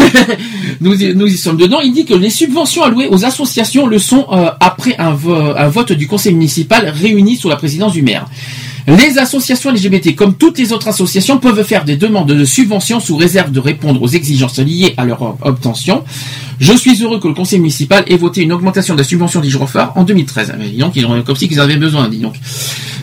nous, 0.80 0.94
y- 1.02 1.36
sommes 1.38 1.56
dedans, 1.56 1.80
il 1.80 1.92
dit 1.92 2.04
que 2.04 2.14
les 2.14 2.30
subventions 2.30 2.82
allouées 2.82 3.08
aux 3.08 3.24
associations 3.24 3.86
le 3.86 3.98
sont 3.98 4.26
euh, 4.32 4.50
après 4.60 4.96
un, 4.98 5.16
un 5.56 5.68
vote 5.68 5.92
du 5.92 6.06
conseil 6.06 6.32
municipal 6.34 6.88
réuni 6.88 7.36
sous 7.36 7.48
la 7.48 7.56
présidence 7.56 7.92
du 7.92 8.02
maire. 8.02 8.26
Les 8.88 9.18
associations 9.18 9.70
LGBT, 9.70 10.14
comme 10.14 10.34
toutes 10.34 10.58
les 10.58 10.72
autres 10.72 10.88
associations, 10.88 11.36
peuvent 11.38 11.62
faire 11.62 11.84
des 11.84 11.96
demandes 11.96 12.28
de 12.32 12.44
subventions 12.46 13.00
sous 13.00 13.16
réserve 13.18 13.52
de 13.52 13.60
répondre 13.60 14.00
aux 14.02 14.08
exigences 14.08 14.58
liées 14.58 14.94
à 14.96 15.04
leur 15.04 15.36
obtention. 15.46 16.04
Je 16.60 16.72
suis 16.72 17.02
heureux 17.02 17.20
que 17.20 17.28
le 17.28 17.34
conseil 17.34 17.60
municipal 17.60 18.04
ait 18.08 18.16
voté 18.16 18.42
une 18.42 18.52
augmentation 18.52 18.94
de 18.94 18.98
la 18.98 19.04
subvention 19.04 19.40
des 19.40 19.48
gyrophares 19.48 19.92
en 19.96 20.04
2013. 20.04 20.54
Mais 20.58 20.68
dis 20.68 20.78
donc, 20.78 20.96
ils 20.96 21.06
ont, 21.06 21.22
comme 21.22 21.36
si 21.36 21.48
qu'ils 21.48 21.60
avaient 21.60 21.76
besoin, 21.76 22.08
dis 22.08 22.18
donc. 22.18 22.34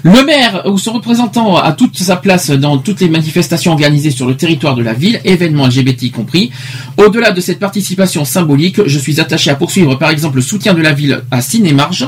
Le 0.03 0.23
maire 0.23 0.61
ou 0.65 0.77
son 0.77 0.93
représentant 0.93 1.57
a 1.57 1.71
toute 1.71 1.97
sa 1.97 2.15
place 2.15 2.51
dans 2.51 2.77
toutes 2.77 3.01
les 3.01 3.09
manifestations 3.09 3.71
organisées 3.71 4.11
sur 4.11 4.27
le 4.27 4.37
territoire 4.37 4.75
de 4.75 4.83
la 4.83 4.93
ville, 4.93 5.19
événements 5.25 5.65
LGBT 5.65 6.03
y 6.03 6.11
compris. 6.11 6.51
Au-delà 6.97 7.31
de 7.31 7.41
cette 7.41 7.57
participation 7.57 8.23
symbolique, 8.23 8.85
je 8.85 8.99
suis 8.99 9.19
attaché 9.19 9.49
à 9.49 9.55
poursuivre 9.55 9.95
par 9.95 10.11
exemple 10.11 10.35
le 10.35 10.43
soutien 10.43 10.75
de 10.75 10.81
la 10.83 10.91
ville 10.91 11.23
à 11.31 11.41
Cinémarge, 11.41 12.07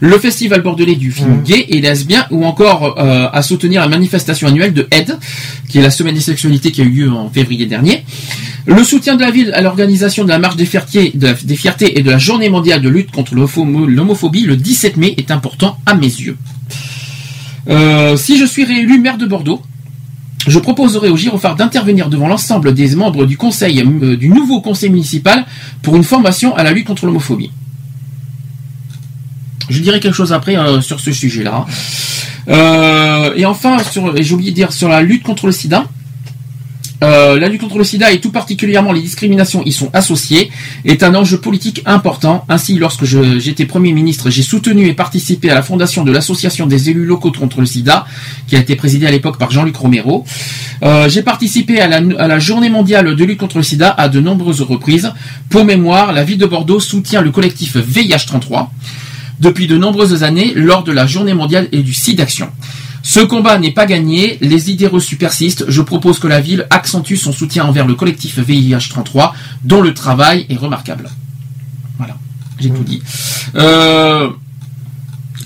le 0.00 0.18
festival 0.18 0.62
bordelais 0.62 0.96
du 0.96 1.12
film 1.12 1.44
gay 1.44 1.66
et 1.68 1.80
lesbien, 1.80 2.26
ou 2.32 2.44
encore 2.44 2.96
euh, 2.98 3.28
à 3.32 3.42
soutenir 3.42 3.80
la 3.80 3.88
manifestation 3.88 4.48
annuelle 4.48 4.74
de 4.74 4.88
AIDS, 4.90 5.16
qui 5.68 5.78
est 5.78 5.82
la 5.82 5.90
semaine 5.90 6.16
des 6.16 6.20
sexualités 6.20 6.72
qui 6.72 6.80
a 6.80 6.84
eu 6.84 6.90
lieu 6.90 7.12
en 7.12 7.30
février 7.30 7.66
dernier. 7.66 8.04
Le 8.66 8.82
soutien 8.82 9.14
de 9.14 9.20
la 9.20 9.30
ville 9.30 9.52
à 9.54 9.60
l'organisation 9.60 10.24
de 10.24 10.28
la 10.30 10.40
marche 10.40 10.56
des 10.56 10.66
fiertés, 10.66 10.85
de 10.92 11.44
des 11.44 11.56
fiertés 11.56 11.98
et 11.98 12.02
de 12.02 12.10
la 12.10 12.18
journée 12.18 12.48
mondiale 12.48 12.80
de 12.80 12.88
lutte 12.88 13.10
contre 13.10 13.34
l'homophobie 13.34 14.44
le 14.44 14.56
17 14.56 14.96
mai 14.96 15.14
est 15.16 15.30
important 15.30 15.78
à 15.86 15.94
mes 15.94 16.06
yeux. 16.06 16.36
Euh, 17.68 18.16
si 18.16 18.38
je 18.38 18.44
suis 18.44 18.64
réélu 18.64 18.98
maire 19.00 19.18
de 19.18 19.26
Bordeaux, 19.26 19.60
je 20.46 20.58
proposerai 20.58 21.08
au 21.08 21.16
Girophare 21.16 21.56
d'intervenir 21.56 22.08
devant 22.08 22.28
l'ensemble 22.28 22.72
des 22.72 22.94
membres 22.94 23.26
du 23.26 23.36
conseil, 23.36 23.80
euh, 23.80 24.16
du 24.16 24.28
nouveau 24.28 24.60
conseil 24.60 24.90
municipal 24.90 25.44
pour 25.82 25.96
une 25.96 26.04
formation 26.04 26.54
à 26.54 26.62
la 26.62 26.72
lutte 26.72 26.86
contre 26.86 27.06
l'homophobie. 27.06 27.50
Je 29.68 29.80
dirai 29.80 29.98
quelque 29.98 30.14
chose 30.14 30.32
après 30.32 30.56
euh, 30.56 30.80
sur 30.80 31.00
ce 31.00 31.10
sujet-là. 31.12 31.66
Euh, 32.48 33.34
et 33.34 33.44
enfin, 33.44 33.78
j'ai 34.16 34.34
oublié 34.34 34.52
de 34.52 34.56
dire 34.56 34.72
sur 34.72 34.88
la 34.88 35.02
lutte 35.02 35.24
contre 35.24 35.46
le 35.46 35.52
sida. 35.52 35.86
Euh, 37.04 37.38
la 37.38 37.48
lutte 37.48 37.60
contre 37.60 37.78
le 37.78 37.84
sida 37.84 38.10
et 38.12 38.20
tout 38.20 38.30
particulièrement 38.30 38.92
les 38.92 39.02
discriminations 39.02 39.62
y 39.64 39.72
sont 39.72 39.90
associées 39.92 40.50
est 40.84 41.02
un 41.02 41.14
enjeu 41.14 41.38
politique 41.38 41.82
important. 41.84 42.44
Ainsi, 42.48 42.76
lorsque 42.78 43.04
j'étais 43.04 43.66
Premier 43.66 43.92
ministre, 43.92 44.30
j'ai 44.30 44.42
soutenu 44.42 44.86
et 44.86 44.94
participé 44.94 45.50
à 45.50 45.54
la 45.54 45.62
fondation 45.62 46.04
de 46.04 46.12
l'Association 46.12 46.66
des 46.66 46.90
élus 46.90 47.04
locaux 47.04 47.32
contre 47.32 47.60
le 47.60 47.66
sida, 47.66 48.06
qui 48.46 48.56
a 48.56 48.60
été 48.60 48.76
présidée 48.76 49.06
à 49.06 49.10
l'époque 49.10 49.38
par 49.38 49.50
Jean-Luc 49.50 49.76
Romero. 49.76 50.24
Euh, 50.82 51.08
j'ai 51.08 51.22
participé 51.22 51.80
à 51.80 51.88
la, 51.88 51.96
à 52.18 52.28
la 52.28 52.38
journée 52.38 52.70
mondiale 52.70 53.14
de 53.14 53.24
lutte 53.24 53.38
contre 53.38 53.58
le 53.58 53.62
sida 53.62 53.90
à 53.90 54.08
de 54.08 54.20
nombreuses 54.20 54.62
reprises. 54.62 55.12
Pour 55.50 55.64
mémoire, 55.64 56.12
la 56.12 56.24
ville 56.24 56.38
de 56.38 56.46
Bordeaux 56.46 56.80
soutient 56.80 57.20
le 57.20 57.30
collectif 57.30 57.76
VIH33 57.76 58.68
depuis 59.40 59.66
de 59.66 59.76
nombreuses 59.76 60.22
années 60.22 60.52
lors 60.54 60.82
de 60.82 60.92
la 60.92 61.06
journée 61.06 61.34
mondiale 61.34 61.68
et 61.72 61.82
du 61.82 61.92
SIDAction. 61.92 62.48
Ce 63.08 63.20
combat 63.20 63.56
n'est 63.60 63.70
pas 63.70 63.86
gagné, 63.86 64.36
les 64.40 64.68
idées 64.72 64.88
reçues 64.88 65.14
persistent. 65.14 65.64
Je 65.68 65.80
propose 65.80 66.18
que 66.18 66.26
la 66.26 66.40
ville 66.40 66.66
accentue 66.70 67.14
son 67.14 67.30
soutien 67.32 67.64
envers 67.64 67.86
le 67.86 67.94
collectif 67.94 68.36
VIH33, 68.40 69.30
dont 69.62 69.80
le 69.80 69.94
travail 69.94 70.44
est 70.48 70.56
remarquable. 70.56 71.08
Voilà, 71.98 72.16
j'ai 72.58 72.68
tout 72.68 72.82
dit. 72.82 73.00
Euh, 73.54 74.28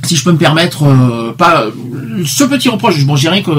si 0.04 0.16
je 0.16 0.24
peux 0.24 0.32
me 0.32 0.38
permettre, 0.38 0.84
euh, 0.84 1.34
pas 1.36 1.66
ce 2.24 2.44
petit 2.44 2.70
reproche. 2.70 3.04
Bon, 3.04 3.14
j'ai 3.14 3.28
rien 3.28 3.42
que 3.42 3.50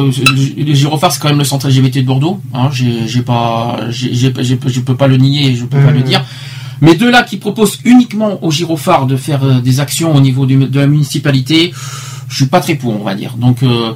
les 0.58 0.74
gyrophares, 0.74 1.12
c'est 1.12 1.20
quand 1.22 1.30
même 1.30 1.38
le 1.38 1.44
centre 1.44 1.68
LGBT 1.70 1.98
de 1.98 2.08
Bordeaux. 2.08 2.42
Hein, 2.56 2.70
j'ai 2.74 3.08
j'ai 3.08 3.22
pas, 3.22 3.82
j'ai, 3.92 4.16
j'ai- 4.16 4.34
j'ai- 4.40 4.60
je 4.66 4.80
peux 4.80 4.96
pas 4.96 5.08
le 5.08 5.18
nier, 5.18 5.56
je 5.56 5.66
peux 5.66 5.78
pas 5.80 5.92
le 5.92 6.02
dire. 6.02 6.26
Mais 6.82 6.96
de 6.96 7.08
là 7.08 7.22
qui 7.22 7.38
proposent 7.38 7.78
uniquement 7.86 8.44
aux 8.44 8.50
gyrophares 8.50 9.06
de 9.06 9.16
faire 9.16 9.44
euh, 9.44 9.62
des 9.62 9.80
actions 9.80 10.16
au 10.16 10.20
niveau 10.22 10.48
de 10.48 10.80
la 10.80 10.88
municipalité, 10.88 11.72
je 12.32 12.38
suis 12.38 12.46
pas 12.48 12.62
très 12.62 12.76
pour, 12.76 13.00
on 13.00 13.04
va 13.04 13.14
dire. 13.14 13.36
Donc 13.36 13.62
euh, 13.62 13.94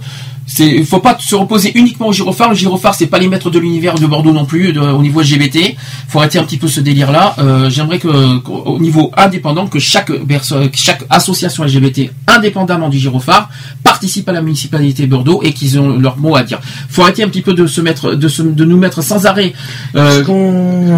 c'est, 0.48 0.84
faut 0.84 1.00
pas 1.00 1.18
se 1.20 1.36
reposer 1.36 1.72
uniquement 1.78 2.08
au 2.08 2.14
gyrophare. 2.14 2.50
Le 2.50 2.56
gyrophare, 2.56 2.94
c'est 2.96 3.08
pas 3.08 3.18
les 3.20 3.28
maîtres 3.28 3.50
de 3.50 3.58
l'univers 3.60 3.96
de 3.96 4.06
Bordeaux 4.06 4.32
non 4.32 4.46
plus, 4.46 4.74
de- 4.74 4.80
au 4.80 5.02
niveau 5.02 5.22
LGBT. 5.22 5.76
Faut 6.08 6.20
arrêter 6.20 6.38
un 6.40 6.44
petit 6.44 6.58
peu 6.58 6.68
ce 6.68 6.80
délire-là. 6.82 7.36
Euh, 7.40 7.70
j'aimerais 7.70 8.00
que, 8.00 8.38
qu'au- 8.40 8.64
au 8.66 8.80
niveau 8.80 9.12
indépendant, 9.18 9.68
que 9.68 9.80
chaque 9.80 10.12
personne, 10.28 10.70
que 10.70 10.78
chaque 10.78 11.04
association 11.10 11.64
LGBT, 11.64 12.12
indépendamment 12.28 12.90
du 12.90 13.00
gyrophare, 13.00 13.50
participe 13.84 14.30
à 14.30 14.34
la 14.34 14.42
municipalité 14.42 15.04
de 15.04 15.10
Bordeaux 15.12 15.42
et 15.44 15.52
qu'ils 15.54 15.80
ont 15.80 15.98
leur 15.98 16.18
mot 16.18 16.36
à 16.36 16.44
dire. 16.44 16.60
Faut 16.90 17.02
arrêter 17.02 17.24
un 17.24 17.30
petit 17.30 17.42
peu 17.42 17.54
de 17.54 17.66
se 17.66 17.82
mettre, 17.82 18.14
de 18.14 18.28
se, 18.28 18.42
de 18.44 18.66
nous 18.66 18.78
mettre 18.78 19.02
sans 19.04 19.26
arrêt. 19.26 19.54
Euh, 19.96 20.24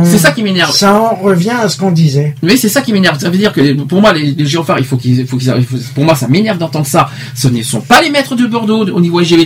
c'est 0.04 0.18
ça 0.18 0.32
qui 0.32 0.44
m'énerve. 0.44 0.72
Ça 0.76 0.94
en 1.00 1.16
revient 1.16 1.52
à 1.52 1.70
ce 1.70 1.78
qu'on 1.78 1.92
disait. 1.92 2.36
Mais 2.42 2.58
c'est 2.58 2.70
ça 2.70 2.82
qui 2.82 2.92
m'énerve. 2.92 3.18
Ça 3.20 3.30
veut 3.30 3.38
dire 3.38 3.54
que 3.54 3.74
pour 3.84 4.02
moi, 4.02 4.12
les, 4.14 4.32
les 4.34 4.46
gyrophares, 4.46 4.80
il 4.80 4.86
faut 4.86 4.98
qu'ils, 4.98 5.20
il 5.20 5.28
faut 5.28 5.38
qu'ils, 5.38 5.54
pour 5.96 6.04
moi, 6.04 6.16
ça 6.16 6.28
m'énerve 6.28 6.58
d'entendre 6.58 6.86
ça. 6.86 7.10
Ce 7.34 7.48
ne 7.48 7.62
sont 7.64 7.82
pas 7.82 8.02
les 8.02 8.10
maîtres 8.10 8.36
de 8.36 8.46
Bordeaux 8.46 8.86
au 8.90 9.00
niveau 9.00 9.20
LGBT. 9.22 9.37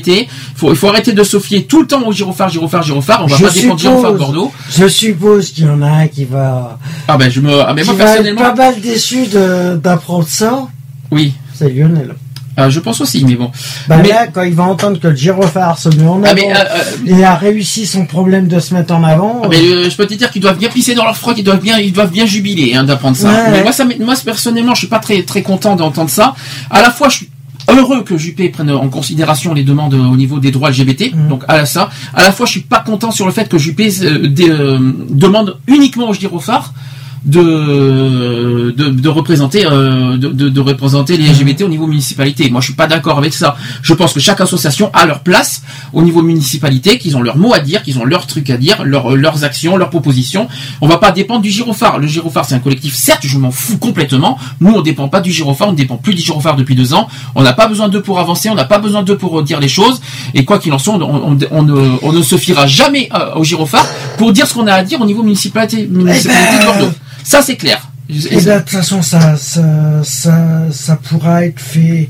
Faut, 0.55 0.69
il 0.71 0.75
faut 0.75 0.87
arrêter 0.89 1.13
de 1.13 1.23
se 1.23 1.39
fier 1.39 1.65
tout 1.65 1.81
le 1.81 1.87
temps 1.87 2.01
aux 2.05 2.11
gyrophares, 2.11 2.49
gyrophares, 2.49 2.83
gyrophares. 2.83 3.23
On 3.23 3.27
va 3.27 3.37
Je 3.37 3.43
pas 3.45 3.51
suppose- 3.51 3.81
gyrophares 3.81 4.13
de 4.13 4.17
Bordeaux. 4.17 4.51
Je 4.77 4.87
suppose 4.87 5.49
qu'il 5.51 5.65
y 5.65 5.69
en 5.69 5.81
a 5.81 5.89
un 5.89 6.07
qui 6.07 6.25
va, 6.25 6.77
Ah 7.07 7.17
ben, 7.17 7.29
je 7.29 7.41
me, 7.41 7.61
ah 7.61 7.73
ben, 7.73 7.81
qui 7.83 7.89
moi, 7.91 7.93
être 7.99 8.05
personnellement. 8.05 8.41
pas 8.41 8.55
mal 8.55 8.79
déçu 8.81 9.27
d'apprendre 9.27 10.27
ça. 10.27 10.67
Oui. 11.11 11.33
C'est 11.53 11.69
Lionel. 11.69 12.15
Euh, 12.59 12.69
je 12.69 12.81
pense 12.81 12.99
aussi, 12.99 13.23
mais 13.23 13.35
bon. 13.35 13.49
Bah 13.87 13.97
Mais- 14.01 14.09
là, 14.09 14.27
quand 14.27 14.41
il 14.43 14.53
va 14.53 14.63
entendre 14.63 14.99
que 14.99 15.07
le 15.07 15.15
gyrophare 15.15 15.77
se 15.77 15.87
met 15.87 16.05
en 16.05 16.21
Ah, 16.21 16.29
avant 16.31 16.35
mais, 16.35 16.53
euh, 16.53 16.59
euh, 16.59 17.17
et 17.19 17.23
a 17.23 17.35
réussi 17.35 17.87
son 17.87 18.05
problème 18.05 18.49
de 18.49 18.59
se 18.59 18.73
mettre 18.73 18.93
en 18.93 19.03
avant. 19.05 19.41
Ah, 19.45 19.47
mais, 19.49 19.55
euh, 19.61 19.89
je 19.89 19.95
peux 19.95 20.05
te 20.05 20.13
dire 20.15 20.29
qu'ils 20.29 20.41
doivent 20.41 20.57
bien 20.57 20.67
pisser 20.67 20.93
dans 20.93 21.05
leur 21.05 21.15
froc, 21.15 21.35
ils 21.37 21.45
doivent 21.45 21.61
bien, 21.61 21.79
ils 21.79 21.93
doivent 21.93 22.11
bien 22.11 22.25
jubiler 22.25 22.73
hein, 22.75 22.83
d'apprendre 22.83 23.15
ça. 23.15 23.29
Ouais, 23.29 23.33
mais 23.51 23.57
ouais. 23.59 23.63
moi, 23.63 23.71
ça, 23.71 23.85
moi 24.01 24.15
personnellement, 24.25 24.73
je 24.75 24.79
suis 24.79 24.87
pas 24.87 24.99
très 24.99 25.23
très 25.23 25.41
content 25.43 25.77
d'entendre 25.77 26.09
ça. 26.09 26.35
À 26.69 26.81
la 26.81 26.91
fois, 26.91 27.07
je 27.07 27.17
suis 27.17 27.29
heureux 27.69 28.03
que 28.03 28.17
Juppé 28.17 28.49
prenne 28.49 28.71
en 28.71 28.89
considération 28.89 29.53
les 29.53 29.63
demandes 29.63 29.93
au 29.93 30.15
niveau 30.15 30.39
des 30.39 30.51
droits 30.51 30.69
LGBT. 30.69 31.13
Mm. 31.13 31.27
Donc 31.29 31.43
à 31.47 31.57
la 31.57 31.65
ça, 31.65 31.89
à 32.13 32.23
la 32.23 32.31
fois, 32.31 32.45
je 32.45 32.51
suis 32.51 32.61
pas 32.61 32.79
content 32.79 33.11
sur 33.11 33.25
le 33.25 33.31
fait 33.31 33.47
que 33.49 33.57
Juppé 33.57 33.89
euh, 34.01 34.27
euh, 34.39 34.79
demande 35.09 35.57
uniquement 35.67 36.09
aux 36.09 36.13
gyrophares 36.13 36.73
de, 37.23 38.71
de, 38.71 39.09
représenter 39.09 39.65
euh, 39.65 40.17
de, 40.17 40.59
représenter 40.59 41.17
les 41.17 41.27
LGBT 41.29 41.63
au 41.63 41.67
niveau 41.67 41.85
municipalité. 41.87 42.49
Moi, 42.49 42.61
je 42.61 42.65
suis 42.65 42.73
pas 42.73 42.87
d'accord 42.87 43.17
avec 43.17 43.33
ça. 43.33 43.55
Je 43.81 43.93
pense 43.93 44.13
que 44.13 44.19
chaque 44.19 44.41
association 44.41 44.89
a 44.93 45.05
leur 45.05 45.19
place 45.19 45.61
au 45.93 46.01
niveau 46.01 46.21
municipalité, 46.23 46.97
qu'ils 46.97 47.15
ont 47.17 47.21
leur 47.21 47.37
mot 47.37 47.53
à 47.53 47.59
dire, 47.59 47.83
qu'ils 47.83 47.99
ont 47.99 48.05
leur 48.05 48.25
truc 48.27 48.49
à 48.49 48.57
dire, 48.57 48.83
leur- 48.83 49.15
leurs 49.15 49.43
actions, 49.43 49.77
leurs 49.77 49.89
propositions. 49.89 50.47
On 50.81 50.87
va 50.87 50.97
pas 50.97 51.11
dépendre 51.11 51.41
du 51.41 51.49
gyrophare. 51.51 51.99
Le 51.99 52.07
gyrophare, 52.07 52.45
c'est 52.45 52.55
un 52.55 52.59
collectif. 52.59 52.95
Certes, 52.95 53.25
je 53.25 53.37
m'en 53.37 53.51
fous 53.51 53.77
complètement. 53.77 54.37
Nous, 54.59 54.71
on 54.73 54.81
dépend 54.81 55.07
pas 55.07 55.21
du 55.21 55.31
gyrophare, 55.31 55.69
on 55.69 55.71
ne 55.73 55.77
dépend 55.77 55.97
plus 55.97 56.15
du 56.15 56.21
gyrophare 56.21 56.55
depuis 56.55 56.75
deux 56.75 56.93
ans. 56.93 57.07
On 57.35 57.43
n'a 57.43 57.53
pas 57.53 57.67
besoin 57.67 57.87
d'eux 57.87 58.01
pour 58.01 58.19
avancer, 58.19 58.49
on 58.49 58.55
n'a 58.55 58.65
pas 58.65 58.79
besoin 58.79 59.03
d'eux 59.03 59.17
pour 59.17 59.39
euh, 59.39 59.43
dire 59.43 59.59
les 59.59 59.69
choses. 59.69 60.01
Et 60.33 60.43
quoi 60.45 60.57
qu'il 60.59 60.73
en 60.73 60.79
soit, 60.79 60.95
on, 60.95 61.31
ne, 61.35 62.11
ne 62.17 62.21
se 62.23 62.37
fiera 62.37 62.65
jamais 62.65 63.09
euh, 63.13 63.35
au 63.35 63.43
gyrophare 63.43 63.85
pour 64.17 64.31
dire 64.33 64.47
ce 64.47 64.53
qu'on 64.55 64.67
a 64.67 64.73
à 64.73 64.83
dire 64.83 64.99
au 65.01 65.05
niveau 65.05 65.23
municipalité, 65.23 65.87
municipalité 65.89 66.57
de 66.59 66.65
Bordeaux. 66.65 66.91
Ça, 67.23 67.41
c'est 67.41 67.55
clair. 67.55 67.89
Et 68.09 68.41
de 68.41 68.59
toute 68.59 68.69
façon, 68.69 69.01
ça, 69.01 69.37
ça, 69.37 70.03
ça, 70.03 70.37
ça 70.71 70.95
pourra 70.97 71.45
être 71.45 71.59
fait 71.59 72.09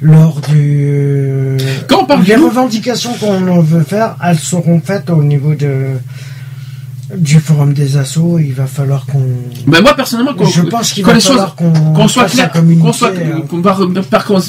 lors 0.00 0.40
du. 0.40 1.56
Quand 1.88 2.02
on 2.02 2.06
parle 2.06 2.24
les 2.24 2.36
revendications 2.36 3.14
qu'on 3.14 3.60
veut 3.60 3.82
faire, 3.82 4.16
elles 4.22 4.38
seront 4.38 4.80
faites 4.80 5.10
au 5.10 5.22
niveau 5.22 5.54
de 5.54 5.98
du 7.16 7.40
forum 7.40 7.72
des 7.72 7.96
assos. 7.96 8.38
Il 8.38 8.52
va 8.52 8.66
falloir 8.66 9.06
qu'on. 9.06 9.22
Ben 9.66 9.80
moi 9.82 9.94
personnellement, 9.94 10.34
qu'on- 10.34 10.46
Je 10.46 10.62
pense 10.62 10.92
qu'il 10.92 11.04
va 11.04 11.12
falloir 11.28 11.54
qu'on 11.94 12.08
soit 12.08 12.24
clair, 12.34 12.50
qu'on 12.82 12.92
soit, 12.92 13.08
euh. 13.10 13.40
qu'on 13.48 13.58
va- 13.60 13.76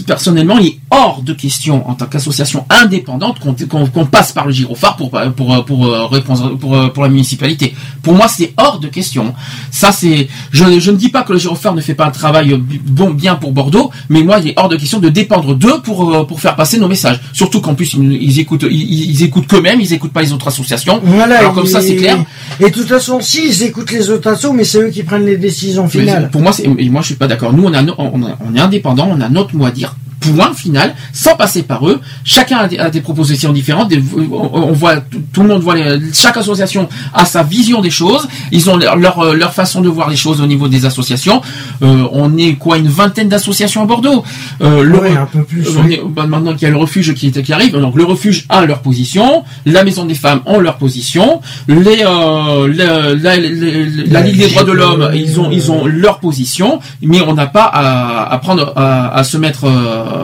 personnellement, 0.06 0.58
il 0.60 0.68
est 0.68 0.80
hors 0.92 1.22
de 1.22 1.34
question 1.34 1.88
en 1.90 1.94
tant 1.95 2.06
qu'association 2.06 2.66
indépendante 2.69 3.40
qu'on 3.40 3.53
qu'on- 3.68 3.88
qu'on 3.88 4.06
passe 4.06 4.32
par 4.32 4.45
le 4.45 4.52
gyrophare 4.52 4.95
pour 4.98 5.11
pour 5.35 5.66
pour 5.66 5.85
euh, 5.88 6.06
répondre 6.08 6.58
pour 6.58 6.76
euh, 6.76 6.88
pour 6.90 7.03
la 7.03 7.10
municipalité. 7.10 7.74
Pour 8.02 8.14
moi, 8.14 8.27
c'est 8.27 8.53
hors 8.58 8.80
de 8.80 8.88
question. 8.88 9.34
Ça, 9.72 9.92
c'est 9.92 10.27
je, 10.52 10.80
je 10.80 10.92
ne 10.92 10.98
dis 10.98 11.10
pas 11.10 11.24
que 11.24 11.34
le 11.34 11.40
gyrophare 11.40 11.74
ne 11.76 11.82
fait 11.82 11.95
pas 11.95 12.06
un 12.06 12.11
travail 12.11 12.53
euh, 12.53 12.58
bon 12.88 13.11
bien 13.11 13.35
pour 13.35 13.52
Bordeaux, 13.52 13.92
mais 14.10 14.24
moi, 14.24 14.40
il 14.40 14.50
est 14.50 14.53
hors 14.58 14.69
de 14.69 14.76
question 14.76 15.00
de 15.00 15.10
dépendre 15.10 15.56
d'eux 15.56 15.82
pour 15.84 16.14
euh, 16.16 16.24
pour 16.26 16.40
faire 16.42 16.56
passer 16.56 16.77
nos 16.77 16.88
messages. 16.88 17.19
Surtout 17.34 17.61
qu'en 17.61 17.76
plus, 17.76 17.94
ils, 17.94 18.14
ils 18.22 18.40
écoutent 18.40 18.66
ils, 18.69 19.10
ils 19.11 19.24
écoutent 19.24 19.48
qu'eux-mêmes, 19.48 19.82
ils 19.82 19.94
écoutent 19.94 20.14
pas 20.14 20.22
les 20.22 20.34
autres 20.34 20.48
associations. 20.48 21.00
Voilà. 21.03 21.40
Alors 21.40 21.53
comme 21.53 21.66
ça, 21.68 21.82
c'est 21.82 21.95
clair. 21.95 22.18
Et 22.59 22.66
de 22.66 22.69
toute 22.69 22.88
façon, 22.88 23.19
si 23.22 23.48
ils 23.48 23.64
écoutent 23.64 23.92
les 23.92 24.09
autres 24.09 24.30
assos, 24.30 24.53
mais 24.53 24.64
c'est 24.64 24.80
eux 24.80 24.90
qui 24.90 25.03
prennent 25.03 25.25
les 25.25 25.38
décisions 25.38 25.84
Mais 25.84 25.90
finales. 25.90 26.30
Pour 26.32 26.42
moi, 26.42 26.51
moi, 26.90 27.01
je 27.01 27.06
suis 27.08 27.16
pas 27.16 27.27
d'accord. 27.27 27.51
Nous, 27.53 27.64
on, 27.66 27.74
a, 27.74 27.84
on, 27.98 28.24
a- 28.24 28.38
on 28.45 28.56
est 28.56 28.59
indépendant, 28.59 29.09
on 29.11 29.19
a 29.22 29.30
notre 29.30 29.56
mot 29.56 29.66
à 29.66 29.72
dire. 29.72 29.95
Point 30.34 30.54
final, 30.54 30.95
sans 31.14 31.36
passer 31.36 31.64
par 31.64 31.88
eux. 31.88 32.00
Chacun 32.24 32.58
a 32.60 32.68
des, 32.68 32.78
a 32.78 32.90
des 32.90 33.02
propositions 33.02 33.52
différentes. 33.54 33.90
des- 33.90 34.04
on, 34.32 34.72
voit 34.72 34.98
tout, 34.98 35.22
tout 35.34 35.42
le 35.44 35.50
monde 35.50 35.62
voit 35.62 35.76
les- 35.76 36.00
chaque 36.14 36.38
association 36.38 36.88
a 37.14 37.26
sa 37.26 37.44
vision 37.44 37.82
des 37.82 37.90
choses. 37.90 38.28
Ils 38.52 38.70
ont 38.70 38.78
leur, 38.78 38.95
leur, 38.95 39.34
leur 39.34 39.54
façon 39.54 39.82
de 39.82 39.90
voir 39.90 40.10
les 40.10 40.16
choses 40.16 40.42
au 40.42 40.48
niveau 40.48 40.68
des 40.68 40.86
associations. 40.86 41.42
Euh, 41.84 42.04
on 42.12 42.38
est 42.38 42.54
quoi 42.56 42.78
une 42.78 42.88
vingtaine 42.88 43.30
d'associations 43.30 43.82
à 43.84 43.86
Bordeaux. 43.86 44.24
Euh, 44.62 44.84
le- 44.84 45.00
Ouais, 45.00 45.16
un 45.18 45.26
peu 45.26 45.44
plus, 45.44 45.66
on 45.78 45.88
est- 45.90 46.02
bah, 46.08 46.26
maintenant 46.26 46.54
qu'il 46.54 46.64
y 46.64 46.66
a 46.66 46.72
le 46.72 46.78
refuge 46.78 47.14
qui, 47.14 47.32
qui 47.32 47.54
arrive, 47.54 47.74
donc 47.78 47.95
le 47.95 48.04
refuge 48.06 48.45
a 48.50 48.66
leur 48.66 48.80
position, 48.80 49.44
la 49.66 49.84
maison 49.84 50.06
des 50.06 50.16
femmes 50.16 50.40
ont 50.45 50.60
leur 50.60 50.78
position, 50.78 51.42
les, 51.68 52.04
euh, 52.06 52.68
la- 52.74 53.14
la 53.16 54.22
Ligue 54.22 54.38
des 54.40 54.48
droits 54.48 54.64
de 54.64 54.72
l'homme, 54.72 55.10
ils 55.14 55.40
ont, 55.40 55.52
ils 55.52 55.72
ont 55.72 55.86
leur 55.86 56.20
position, 56.20 56.80
mais 57.02 57.22
on 57.22 57.34
n'a 57.34 57.48
pas 57.48 57.66
à, 57.66 58.34
à 58.34 58.38
prendre, 58.40 58.74
à, 58.76 59.16
à 59.16 59.24
se 59.24 59.38
mettre, 59.38 59.66
euh, 59.66 60.15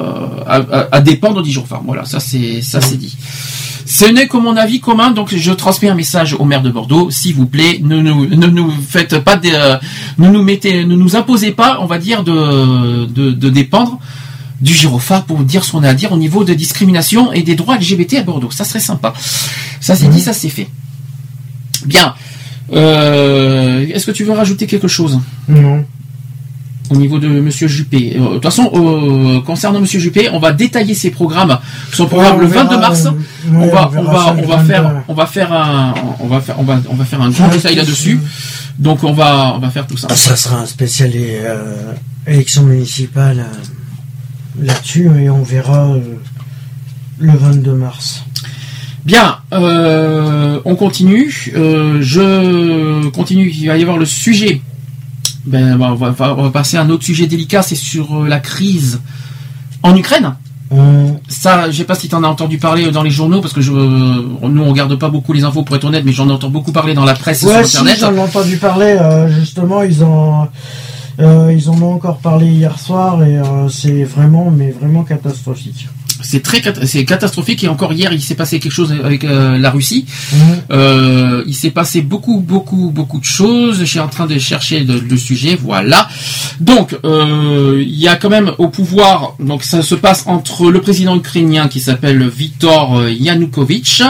à, 0.46 0.56
à- 0.58 0.96
à 0.96 1.02
dépendre 1.02 1.42
du 1.42 1.52
jour. 1.52 1.64
Enfin, 1.64 1.82
voilà, 1.86 2.06
ça 2.06 2.20
c'est, 2.20 2.62
ça 2.62 2.82
c'est 2.82 2.98
dit. 2.98 3.16
Ce 3.86 4.06
n'est 4.06 4.28
que 4.28 4.38
mon 4.38 4.56
avis 4.56 4.80
commun, 4.80 5.12
donc 5.12 5.36
je 5.36 5.52
transmets 5.52 5.90
un 5.90 5.96
message 5.96 6.34
au 6.34 6.46
maire 6.46 6.62
de 6.62 6.70
Bordeaux. 6.72 7.10
S'il 7.12 7.36
vous 7.36 7.46
plaît, 7.48 7.80
ne 7.84 8.00
nous, 8.00 8.26
ne 8.28 8.48
nous 8.48 8.72
faites 8.88 9.20
pas, 9.20 9.36
des, 9.36 9.52
euh, 9.54 9.78
ne 10.18 10.30
nous 10.30 10.44
mettez, 10.44 10.86
ne 10.86 10.96
nous 10.96 11.16
imposez 11.16 11.52
pas, 11.52 11.80
on 11.82 11.86
va 11.88 11.98
dire, 11.98 12.24
de, 12.24 13.06
de, 13.06 13.32
de 13.32 13.50
dépendre 13.50 14.00
du 14.62 14.74
gyrophare 14.74 15.24
pour 15.26 15.40
dire 15.40 15.66
ce 15.66 15.72
qu'on 15.72 15.84
a 15.84 15.90
à 15.90 15.94
dire 15.96 16.12
au 16.12 16.18
niveau 16.18 16.44
de 16.44 16.54
discrimination 16.54 17.34
et 17.34 17.42
des 17.42 17.56
droits 17.56 17.78
LGBT 17.78 18.14
à 18.20 18.24
Bordeaux. 18.24 18.52
Ça 18.52 18.64
serait 18.64 18.80
sympa. 18.80 19.14
Ça 19.82 19.96
c'est 19.96 20.08
dit, 20.08 20.22
ça 20.22 20.34
c'est 20.34 20.50
fait. 20.50 20.70
Bien. 21.86 22.14
Euh, 22.74 23.86
Est-ce 23.94 24.06
que 24.06 24.12
tu 24.12 24.24
veux 24.24 24.34
rajouter 24.34 24.68
quelque 24.68 24.88
chose? 24.88 25.20
Non. 25.50 25.84
Au 26.92 26.96
niveau 26.98 27.20
de 27.20 27.28
Monsieur 27.28 27.68
Juppé. 27.68 28.16
Euh, 28.18 28.20
De 28.20 28.34
toute 28.36 28.44
façon, 28.44 28.70
euh, 28.74 29.42
concernant 29.42 29.80
Monsieur 29.80 30.00
Juppé, 30.00 30.30
on 30.32 30.40
va 30.40 30.52
détailler 30.52 30.94
ses 30.94 31.10
programmes. 31.10 31.58
Son 31.94 32.06
programme 32.06 32.36
Ouais, 32.36 32.42
le 32.42 32.46
on 32.48 32.50
verra, 32.50 32.64
22 32.66 32.78
mars. 32.80 33.06
euh, 33.06 33.12
on 33.56 33.68
va, 33.68 33.92
on 33.98 34.04
va, 34.04 34.36
on 34.38 34.46
va 34.48 34.56
22. 34.58 34.68
faire, 34.68 35.04
on 35.08 35.14
va 35.14 35.26
faire 35.26 35.54
un, 35.54 35.94
on 36.20 36.28
va 36.28 36.42
faire, 36.42 36.56
on 36.60 36.64
va, 36.64 36.82
on 36.90 36.96
va 36.96 37.06
faire 37.06 37.22
un 37.22 37.30
grand 37.30 37.48
détail 37.48 37.76
là-dessus. 37.76 38.20
Donc 38.78 39.04
on 39.04 39.14
va, 39.14 39.54
on 39.56 39.60
va 39.60 39.70
faire 39.70 39.88
tout 39.88 39.98
ça. 39.98 40.10
Ça 40.16 40.36
sera 40.36 40.60
un 40.60 40.66
spécial 40.66 41.12
euh, 41.16 41.94
élection 42.28 42.64
municipale 42.64 43.46
là-dessus 44.60 45.10
et 45.20 45.30
on 45.30 45.44
verra 45.44 45.96
le 47.20 47.32
22 47.34 47.72
mars. 47.74 48.24
Bien, 49.06 49.38
euh, 49.54 50.60
on 50.66 50.76
continue. 50.76 51.52
Euh, 51.56 52.00
je 52.02 53.10
continue. 53.10 53.50
Il 53.50 53.68
va 53.68 53.78
y 53.78 53.82
avoir 53.82 53.98
le 53.98 54.06
sujet. 54.06 54.62
Ben, 55.46 55.80
on 55.82 55.96
va, 55.96 56.14
on 56.38 56.44
va 56.44 56.50
passer 56.52 56.78
à 56.78 56.82
un 56.82 56.90
autre 56.90 57.04
sujet 57.04 57.28
délicat. 57.28 57.62
C'est 57.64 57.76
sur 57.76 58.24
euh, 58.24 58.28
la 58.28 58.40
crise 58.40 59.00
en 59.84 59.96
Ukraine. 59.96 60.36
On- 60.70 61.20
Ça, 61.28 61.70
je 61.70 61.78
sais 61.78 61.84
pas 61.84 61.96
si 61.96 62.08
tu 62.08 62.16
en 62.16 62.24
as 62.24 62.28
entendu 62.28 62.58
parler 62.58 62.92
dans 62.92 63.04
les 63.04 63.10
journaux, 63.12 63.42
parce 63.42 63.54
que 63.54 63.60
je, 63.62 63.72
nous 63.74 64.62
on 64.64 64.70
regarde 64.70 64.96
pas 64.98 65.10
beaucoup 65.10 65.34
les 65.34 65.44
infos 65.44 65.64
pour 65.64 65.76
être 65.76 65.84
honnête, 65.86 66.04
mais 66.06 66.14
j'en 66.14 66.30
entends 66.30 66.50
beaucoup 66.50 66.72
parler 66.72 66.94
dans 66.94 67.04
la 67.06 67.14
presse 67.14 67.44
et 67.44 67.48
Ouais, 67.48 67.64
sur 67.64 67.68
si, 67.68 67.78
internet. 67.90 68.00
j'en 68.00 68.14
ai 68.16 68.20
entendu 68.20 68.58
parler. 68.58 68.98
euh, 69.00 69.28
justement, 69.28 69.82
ils 69.84 70.02
ont, 70.04 70.48
euh, 71.20 71.54
ils 71.54 71.70
en 71.70 71.82
ont 71.82 71.94
encore 71.96 72.20
parlé 72.20 72.48
hier 72.48 72.80
soir 72.80 73.22
et 73.24 73.38
euh, 73.38 73.68
c'est 73.68 74.04
vraiment, 74.06 74.50
mais 74.50 74.72
vraiment 74.72 75.04
catastrophique. 75.04 75.90
C'est 76.24 76.42
très 76.44 76.62
c'est 76.86 77.06
catastrophique 77.06 77.64
et 77.64 77.68
encore 77.68 77.94
hier 77.94 78.12
il 78.14 78.22
s'est 78.22 78.36
passé 78.36 78.60
quelque 78.60 78.72
chose 78.72 78.94
avec 79.04 79.24
euh, 79.24 79.58
la 79.58 79.70
Russie. 79.72 80.06
Mhm. 80.34 80.40
Euh, 80.72 81.44
il 81.48 81.56
s'est 81.56 81.72
passé 81.72 82.02
beaucoup 82.02 82.40
beaucoup 82.40 82.92
beaucoup 82.94 83.20
de 83.20 83.26
choses. 83.26 83.80
Je 83.80 83.86
suis 83.86 84.00
en 84.00 84.08
train 84.08 84.28
de 84.28 84.38
chercher 84.40 84.82
le, 84.82 85.00
le 85.00 85.18
sujet. 85.18 85.58
Voilà. 85.62 86.08
Donc 86.60 86.98
euh, 87.04 87.84
il 87.86 87.96
y 88.00 88.08
a 88.08 88.16
quand 88.16 88.30
même 88.30 88.52
au 88.58 88.68
pouvoir. 88.68 89.36
Donc 89.40 89.64
ça 89.64 89.82
se 89.82 89.96
passe 89.96 90.24
entre 90.28 90.70
le 90.72 90.82
président 90.82 91.16
ukrainien 91.16 91.68
qui 91.68 91.80
s'appelle 91.80 92.28
Viktor 92.28 92.98
euh, 93.00 93.12
Yanukovych, 93.12 94.04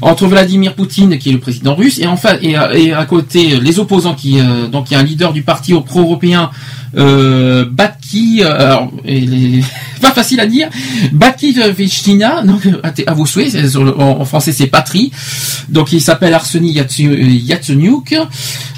entre 0.00 0.26
Vladimir 0.26 0.74
Poutine 0.74 1.18
qui 1.18 1.30
est 1.30 1.32
le 1.32 1.40
président 1.40 1.74
russe 1.74 1.98
et 1.98 2.06
enfin 2.06 2.36
et, 2.42 2.56
à- 2.56 2.74
et 2.76 2.92
à 2.92 3.04
côté 3.04 3.60
les 3.60 3.78
opposants 3.78 4.14
qui 4.14 4.38
euh, 4.40 4.66
donc 4.68 4.90
il 4.90 4.94
y 4.94 4.96
a 4.96 5.00
un 5.00 5.04
leader 5.04 5.32
du 5.32 5.42
parti 5.42 5.72
pro-européen 5.84 6.50
euh, 6.96 7.64
Baki, 7.70 8.42
euh, 8.44 8.76
pas 10.00 10.12
facile 10.12 10.40
à 10.40 10.46
dire, 10.46 10.68
Baki 11.12 11.52
Vechtina, 11.76 12.42
donc 12.42 12.68
à, 12.82 12.90
t- 12.90 13.06
à 13.06 13.14
vos 13.14 13.26
souhaits, 13.26 13.56
en, 13.76 14.24
français 14.24 14.52
c'est 14.52 14.66
Patrie, 14.66 15.10
donc 15.68 15.92
il 15.92 16.00
s'appelle 16.00 16.34
Arseny 16.34 16.72
Yatsenyuk. 16.72 18.14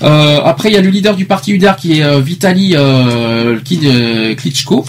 Euh, 0.03 0.41
après 0.45 0.71
il 0.71 0.75
y 0.75 0.79
a 0.79 0.81
le 0.83 0.91
leader 0.91 1.17
du 1.17 1.25
parti 1.25 1.53
UDAR 1.53 1.77
qui 1.77 1.99
est 1.99 2.03
euh, 2.05 2.21
Vitali 2.21 2.75
euh, 2.75 3.59
euh, 3.85 4.35
Klitschko. 4.35 4.85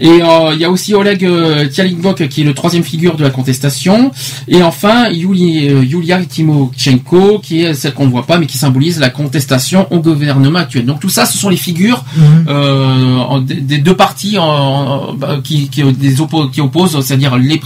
Et 0.00 0.08
euh, 0.22 0.50
il 0.54 0.58
y 0.60 0.64
a 0.64 0.70
aussi 0.70 0.94
Oleg 0.94 1.24
euh, 1.24 1.66
Tialinbok 1.68 2.26
qui 2.28 2.40
est 2.40 2.44
le 2.44 2.54
troisième 2.54 2.82
figure 2.82 3.16
de 3.16 3.22
la 3.22 3.30
contestation. 3.30 4.10
Et 4.48 4.62
enfin 4.62 5.10
Yuli- 5.10 5.68
euh, 5.70 5.84
Yulia 5.84 6.24
Timochenko 6.24 7.38
qui 7.40 7.62
est 7.62 7.74
celle 7.74 7.92
qu'on 7.94 8.06
ne 8.06 8.10
voit 8.10 8.26
pas 8.26 8.38
mais 8.38 8.46
qui 8.46 8.56
symbolise 8.58 8.98
la 8.98 9.10
contestation 9.10 9.86
au 9.92 10.00
gouvernement 10.00 10.58
actuel. 10.60 10.86
Donc 10.86 11.00
tout 11.00 11.08
ça, 11.10 11.26
ce 11.26 11.36
sont 11.36 11.48
les 11.50 11.56
figures 11.56 12.04
Mhm. 12.16 12.46
euh, 12.48 13.40
des, 13.40 13.54
des 13.56 13.78
deux 13.78 13.94
en- 14.38 14.44
en- 14.44 15.14
bah, 15.14 15.38
qui, 15.44 15.68
qui, 15.68 15.82
des 15.92 16.16
oppo- 16.20 16.50
qui 16.50 16.60
opposent, 16.60 16.98
c'est-à-dire 17.04 17.36
les, 17.36 17.58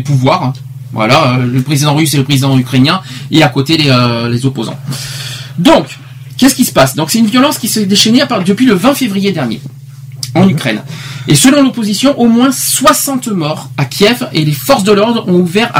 pouvoirs. 0.00 0.42
hein. 0.44 0.52
Voilà, 0.92 1.38
le 1.40 1.62
président 1.62 1.94
russe 1.94 2.14
et 2.14 2.16
le 2.16 2.24
président 2.24 2.58
ukrainien, 2.58 3.00
et 3.30 3.44
à 3.44 3.48
côté 3.48 3.76
les, 3.76 3.90
les 4.28 4.44
opposants. 4.44 4.76
Donc, 5.56 5.86
qu'est-ce 6.36 6.54
qui 6.56 6.64
se 6.64 6.72
passe? 6.72 6.96
Donc 6.96 7.10
c'est 7.10 7.18
une 7.20 7.26
violence 7.26 7.58
qui 7.58 7.68
s'est 7.68 7.86
déchaînée 7.86 8.22
à 8.22 8.26
part- 8.26 8.42
depuis 8.42 8.66
le 8.66 8.74
20 8.74 8.94
février 8.94 9.30
dernier 9.30 9.60
en 10.34 10.48
Ukraine. 10.48 10.80
Et 11.30 11.36
selon 11.36 11.62
l'opposition, 11.62 12.18
au 12.18 12.26
moins 12.26 12.50
60 12.50 13.28
morts 13.28 13.70
à 13.76 13.84
Kiev 13.84 14.28
et 14.32 14.44
les 14.44 14.50
forces 14.50 14.82
de 14.82 14.90
l'ordre 14.90 15.28
ont 15.28 15.38
ouvert 15.38 15.70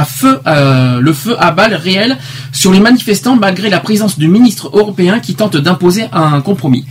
euh, 0.46 1.00
le 1.00 1.12
feu 1.12 1.34
à 1.40 1.50
balles 1.50 1.74
réelles 1.74 2.18
sur 2.52 2.70
les 2.72 2.78
manifestants 2.78 3.34
malgré 3.34 3.68
la 3.68 3.80
présence 3.80 4.16
du 4.16 4.28
ministre 4.28 4.70
européen 4.72 5.18
qui 5.18 5.34
tente 5.34 5.56
d'imposer 5.56 6.04
un 6.12 6.40
compromis. 6.40 6.84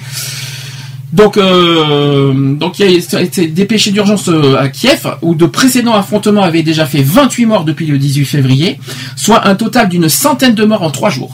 Donc, 1.13 1.37
euh, 1.37 2.53
donc 2.55 2.79
il 2.79 2.91
y 2.91 3.15
a 3.15 3.21
été 3.21 3.47
dépêché 3.47 3.91
d'urgence 3.91 4.27
euh, 4.27 4.57
à 4.57 4.67
Kiev, 4.67 5.07
où 5.21 5.35
de 5.35 5.45
précédents 5.45 5.95
affrontements 5.95 6.43
avaient 6.43 6.61
déjà 6.61 6.85
fait 6.85 7.01
28 7.01 7.45
morts 7.45 7.63
depuis 7.63 7.85
le 7.85 7.97
18 7.97 8.25
février, 8.25 8.77
soit 9.15 9.47
un 9.47 9.55
total 9.55 9.87
d'une 9.87 10.09
centaine 10.09 10.53
de 10.53 10.65
morts 10.65 10.83
en 10.83 10.91
trois 10.91 11.09
jours. 11.09 11.33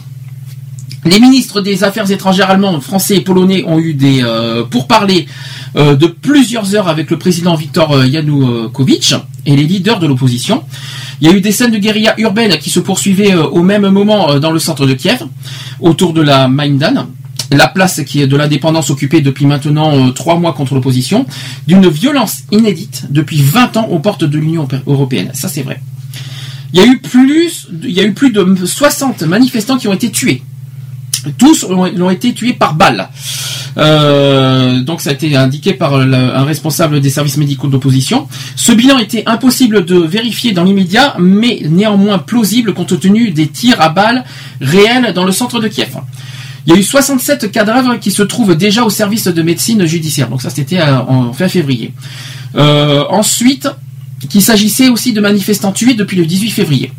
Les 1.05 1.19
ministres 1.19 1.61
des 1.61 1.83
Affaires 1.83 2.09
étrangères 2.09 2.49
allemands, 2.49 2.81
français 2.81 3.17
et 3.17 3.21
polonais 3.21 3.63
ont 3.67 3.77
eu 3.77 3.93
des 3.93 4.23
euh, 4.23 4.63
pourparlers 4.63 5.27
euh, 5.75 5.95
de 5.95 6.07
plusieurs 6.07 6.73
heures 6.73 6.87
avec 6.87 7.11
le 7.11 7.19
président 7.19 7.53
Viktor 7.53 7.91
euh, 7.91 8.07
Yanukovych 8.07 9.13
et 9.45 9.55
les 9.55 9.65
leaders 9.65 9.99
de 9.99 10.07
l'opposition. 10.07 10.63
Il 11.21 11.27
y 11.27 11.31
a 11.31 11.35
eu 11.35 11.41
des 11.41 11.51
scènes 11.51 11.69
de 11.69 11.77
guérilla 11.77 12.15
urbaine 12.17 12.57
qui 12.57 12.71
se 12.71 12.79
poursuivaient 12.79 13.35
au 13.35 13.61
même 13.61 13.87
moment 13.87 14.39
dans 14.39 14.49
le 14.49 14.57
centre 14.57 14.87
de 14.87 14.93
Kiev, 14.93 15.23
autour 15.79 16.11
de 16.11 16.23
la 16.23 16.47
Maïdan, 16.47 17.07
la 17.51 17.67
place 17.67 18.01
qui 18.03 18.21
est 18.21 18.27
de 18.27 18.35
l'indépendance 18.35 18.89
occupée 18.89 19.21
depuis 19.21 19.45
maintenant 19.45 20.11
trois 20.11 20.37
mois 20.39 20.53
contre 20.53 20.73
l'opposition, 20.73 21.27
d'une 21.67 21.87
violence 21.87 22.39
inédite 22.51 23.05
depuis 23.11 23.43
20 23.43 23.77
ans 23.77 23.87
aux 23.91 23.99
portes 23.99 24.23
de 24.23 24.37
l'Union 24.39 24.67
européenne. 24.87 25.29
Ça 25.35 25.49
c'est 25.49 25.61
vrai. 25.61 25.79
Il 26.73 26.79
y 26.79 26.81
a 26.81 26.87
eu 26.87 26.97
plus, 26.97 27.67
il 27.83 27.91
y 27.91 28.01
a 28.01 28.03
eu 28.03 28.13
plus 28.13 28.31
de 28.31 28.65
60 28.65 29.21
manifestants 29.21 29.77
qui 29.77 29.87
ont 29.87 29.93
été 29.93 30.09
tués. 30.09 30.41
Tous 31.37 31.63
ont, 31.63 32.09
été 32.09 32.33
tués 32.33 32.53
par 32.53 32.75
balle. 32.75 33.09
Euh, 33.77 34.81
donc 34.81 35.01
ça 35.01 35.09
a 35.09 35.13
été 35.13 35.35
indiqué 35.35 35.73
par 35.73 35.95
un 35.95 36.43
responsable 36.45 37.01
des 37.01 37.09
services 37.09 37.37
médicaux 37.37 37.67
d'opposition. 37.67 38.27
Ce 38.55 38.71
bilan 38.71 38.97
était 38.99 39.23
impossible 39.25 39.85
de 39.85 39.97
vérifier 39.97 40.53
dans 40.53 40.63
l'immédiat, 40.63 41.15
mais 41.19 41.61
néanmoins 41.69 42.19
plausible 42.19 42.73
compte 42.73 42.99
tenu 42.99 43.31
des 43.31 43.47
tirs 43.47 43.81
à 43.81 43.89
balles 43.89 44.23
réels 44.61 45.13
dans 45.13 45.25
le 45.25 45.31
centre 45.31 45.59
de 45.59 45.67
Kiev. 45.67 45.97
Il 46.65 46.73
y 46.73 46.75
a 46.75 46.79
eu 46.79 46.83
67 46.83 47.51
cadavres 47.51 47.99
qui 47.99 48.11
se 48.11 48.23
trouvent 48.23 48.55
déjà 48.55 48.83
au 48.83 48.89
service 48.89 49.27
de 49.27 49.41
médecine 49.41 49.85
judiciaire. 49.85 50.29
Donc 50.29 50.41
ça, 50.41 50.49
c'était 50.49 50.79
euh, 50.79 50.99
en 50.99 51.31
fin 51.31 51.47
février. 51.47 51.93
Euh, 52.55 53.03
ensuite, 53.09 53.67
qu'il 54.29 54.41
s'agissait 54.41 54.89
aussi 54.89 55.13
de 55.13 55.21
manifestants 55.21 55.71
tués 55.71 55.93
depuis 55.93 56.17
le 56.17 56.25
18 56.25 56.49
février. 56.49 56.91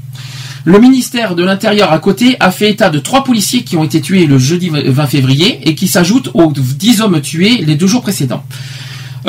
Le 0.67 0.81
ministère 0.81 1.37
de 1.37 1.45
l'Intérieur 1.45 1.93
à 1.93 2.01
côté 2.01 2.37
a 2.41 2.51
fait 2.51 2.69
état 2.69 2.91
de 2.91 2.99
trois 2.99 3.23
policiers 3.23 3.63
qui 3.63 3.77
ont 3.77 3.85
été 3.85 4.01
tués 4.01 4.27
le 4.27 4.37
jeudi 4.37 4.69
20 4.69 5.07
février 5.07 5.61
et 5.63 5.77
qui 5.77 5.87
s'ajoutent 5.87 6.31
aux 6.35 6.53
10 6.53 7.03
hommes 7.03 7.21
tués 7.21 7.59
les 7.59 7.77
deux 7.77 7.87
jours 7.87 8.03
précédents. 8.03 8.43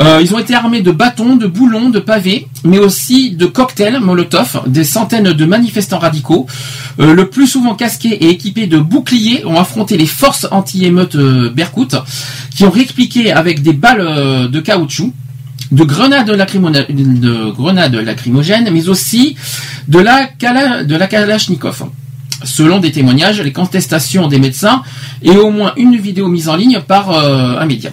Euh, 0.00 0.18
ils 0.20 0.34
ont 0.34 0.40
été 0.40 0.56
armés 0.56 0.82
de 0.82 0.90
bâtons, 0.90 1.36
de 1.36 1.46
boulons, 1.46 1.90
de 1.90 2.00
pavés, 2.00 2.48
mais 2.64 2.80
aussi 2.80 3.36
de 3.36 3.46
cocktails 3.46 4.00
Molotov. 4.00 4.62
Des 4.66 4.82
centaines 4.82 5.32
de 5.32 5.44
manifestants 5.44 6.00
radicaux, 6.00 6.48
euh, 6.98 7.14
le 7.14 7.30
plus 7.30 7.46
souvent 7.46 7.76
casqués 7.76 8.14
et 8.14 8.30
équipés 8.30 8.66
de 8.66 8.78
boucliers, 8.78 9.44
ont 9.46 9.60
affronté 9.60 9.96
les 9.96 10.06
forces 10.06 10.48
anti-émeutes 10.50 11.14
euh, 11.14 11.50
Berkut, 11.50 11.94
qui 12.50 12.64
ont 12.64 12.70
répliqué 12.70 13.30
avec 13.30 13.62
des 13.62 13.74
balles 13.74 14.00
euh, 14.00 14.48
de 14.48 14.58
caoutchouc 14.58 15.12
de 15.70 15.84
grenades, 15.84 16.26
de 16.28 17.50
grenades 17.50 17.94
lacrymogènes, 17.94 18.70
mais 18.72 18.88
aussi 18.88 19.36
de 19.86 19.98
la, 19.98 20.24
Kala- 20.26 20.84
de 20.84 20.96
la 20.96 21.06
Kalachnikov. 21.06 21.88
Selon 22.44 22.78
des 22.78 22.92
témoignages, 22.92 23.40
les 23.40 23.52
contestations 23.52 24.28
des 24.28 24.38
médecins 24.38 24.82
et 25.22 25.36
au 25.36 25.50
moins 25.50 25.72
une 25.76 25.96
vidéo 25.96 26.28
mise 26.28 26.48
en 26.48 26.56
ligne 26.56 26.80
par 26.86 27.10
euh, 27.10 27.58
un 27.58 27.66
média. 27.66 27.90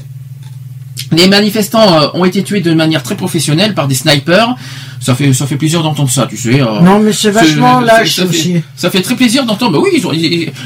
Les 1.11 1.27
manifestants 1.27 2.01
euh, 2.01 2.07
ont 2.13 2.25
été 2.25 2.43
tués 2.43 2.61
de 2.61 2.73
manière 2.73 3.03
très 3.03 3.15
professionnelle 3.15 3.73
par 3.73 3.87
des 3.87 3.95
snipers. 3.95 4.55
Ça 5.01 5.13
fait, 5.13 5.33
ça 5.33 5.45
fait 5.45 5.55
plaisir 5.57 5.83
d'entendre 5.83 6.09
ça, 6.09 6.25
tu 6.27 6.35
sais. 6.35 6.61
euh, 6.61 6.79
Non, 6.81 6.97
mais 6.97 7.13
c'est 7.13 7.29
vachement 7.29 7.79
lâche 7.79 8.15
ça 8.15 8.23
fait- 8.23 8.29
aussi. 8.29 8.55
ça 8.75 8.89
fait 8.89 9.01
très 9.01 9.15
plaisir 9.15 9.45
d'entendre. 9.45 9.73
Bah 9.73 9.79
oui, 9.83 9.89
ils 9.97 10.07
ont, 10.07 10.11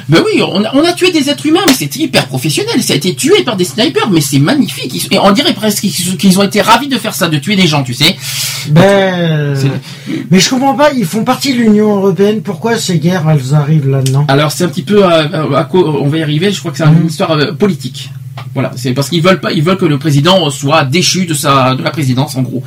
bah 0.08 0.20
oui, 0.26 0.42
on 0.42 0.64
a, 0.64 0.74
on 0.76 0.84
a 0.86 0.94
tué 0.94 1.12
des 1.12 1.30
êtres 1.30 1.46
humains, 1.46 1.60
mais 1.68 1.74
c'est 1.78 1.94
hyper 1.98 2.26
professionnel. 2.28 2.82
Ça 2.82 2.94
a 2.94 2.96
été 2.96 3.14
tué 3.16 3.44
par 3.44 3.58
des 3.58 3.66
snipers, 3.66 4.10
mais 4.10 4.22
c'est 4.22 4.40
magnifique. 4.40 4.94
Ils- 4.96 5.14
et 5.14 5.20
on 5.20 5.32
dirait 5.32 5.54
presque 5.54 5.82
qu'ils 5.82 6.40
ont 6.40 6.44
été 6.44 6.62
ravis 6.62 6.88
de 6.88 6.98
faire 6.98 7.16
ça, 7.16 7.28
de 7.28 7.38
tuer 7.38 7.58
des 7.58 7.68
gens, 7.68 7.84
tu 7.84 7.94
sais. 7.94 8.16
Ben, 8.70 9.56
mais 10.32 10.40
je 10.40 10.50
comprends 10.50 10.76
pas, 10.76 10.92
ils 10.94 11.06
font 11.06 11.24
partie 11.26 11.54
de 11.54 11.58
l'Union 11.60 11.98
Européenne, 11.98 12.42
pourquoi 12.42 12.78
ces 12.78 12.98
guerres, 13.00 13.26
elles 13.30 13.54
arrivent 13.56 13.90
là-dedans? 13.90 14.26
Alors 14.30 14.52
c'est 14.52 14.64
un 14.64 14.70
petit 14.70 14.84
peu, 14.84 15.04
à 15.06 15.68
co- 15.70 16.00
on 16.02 16.08
va 16.08 16.18
y 16.18 16.24
arriver. 16.24 16.52
Je 16.52 16.60
crois 16.60 16.72
que 16.72 16.78
c'est 16.78 16.84
une 16.86 17.08
histoire 17.08 17.32
euh, 17.32 17.52
politique. 17.54 18.10
Voilà, 18.54 18.72
c'est 18.76 18.94
parce 18.94 19.10
qu'ils 19.10 19.22
veulent 19.22 19.40
pas, 19.40 19.52
ils 19.52 19.64
veulent 19.64 19.78
que 19.78 19.86
le 19.86 19.98
président 19.98 20.50
soit 20.50 20.84
déchu 20.84 21.26
de 21.26 21.34
sa, 21.34 21.76
de 21.76 21.84
la 21.84 21.92
présidence, 21.92 22.36
en 22.36 22.42
gros. 22.42 22.64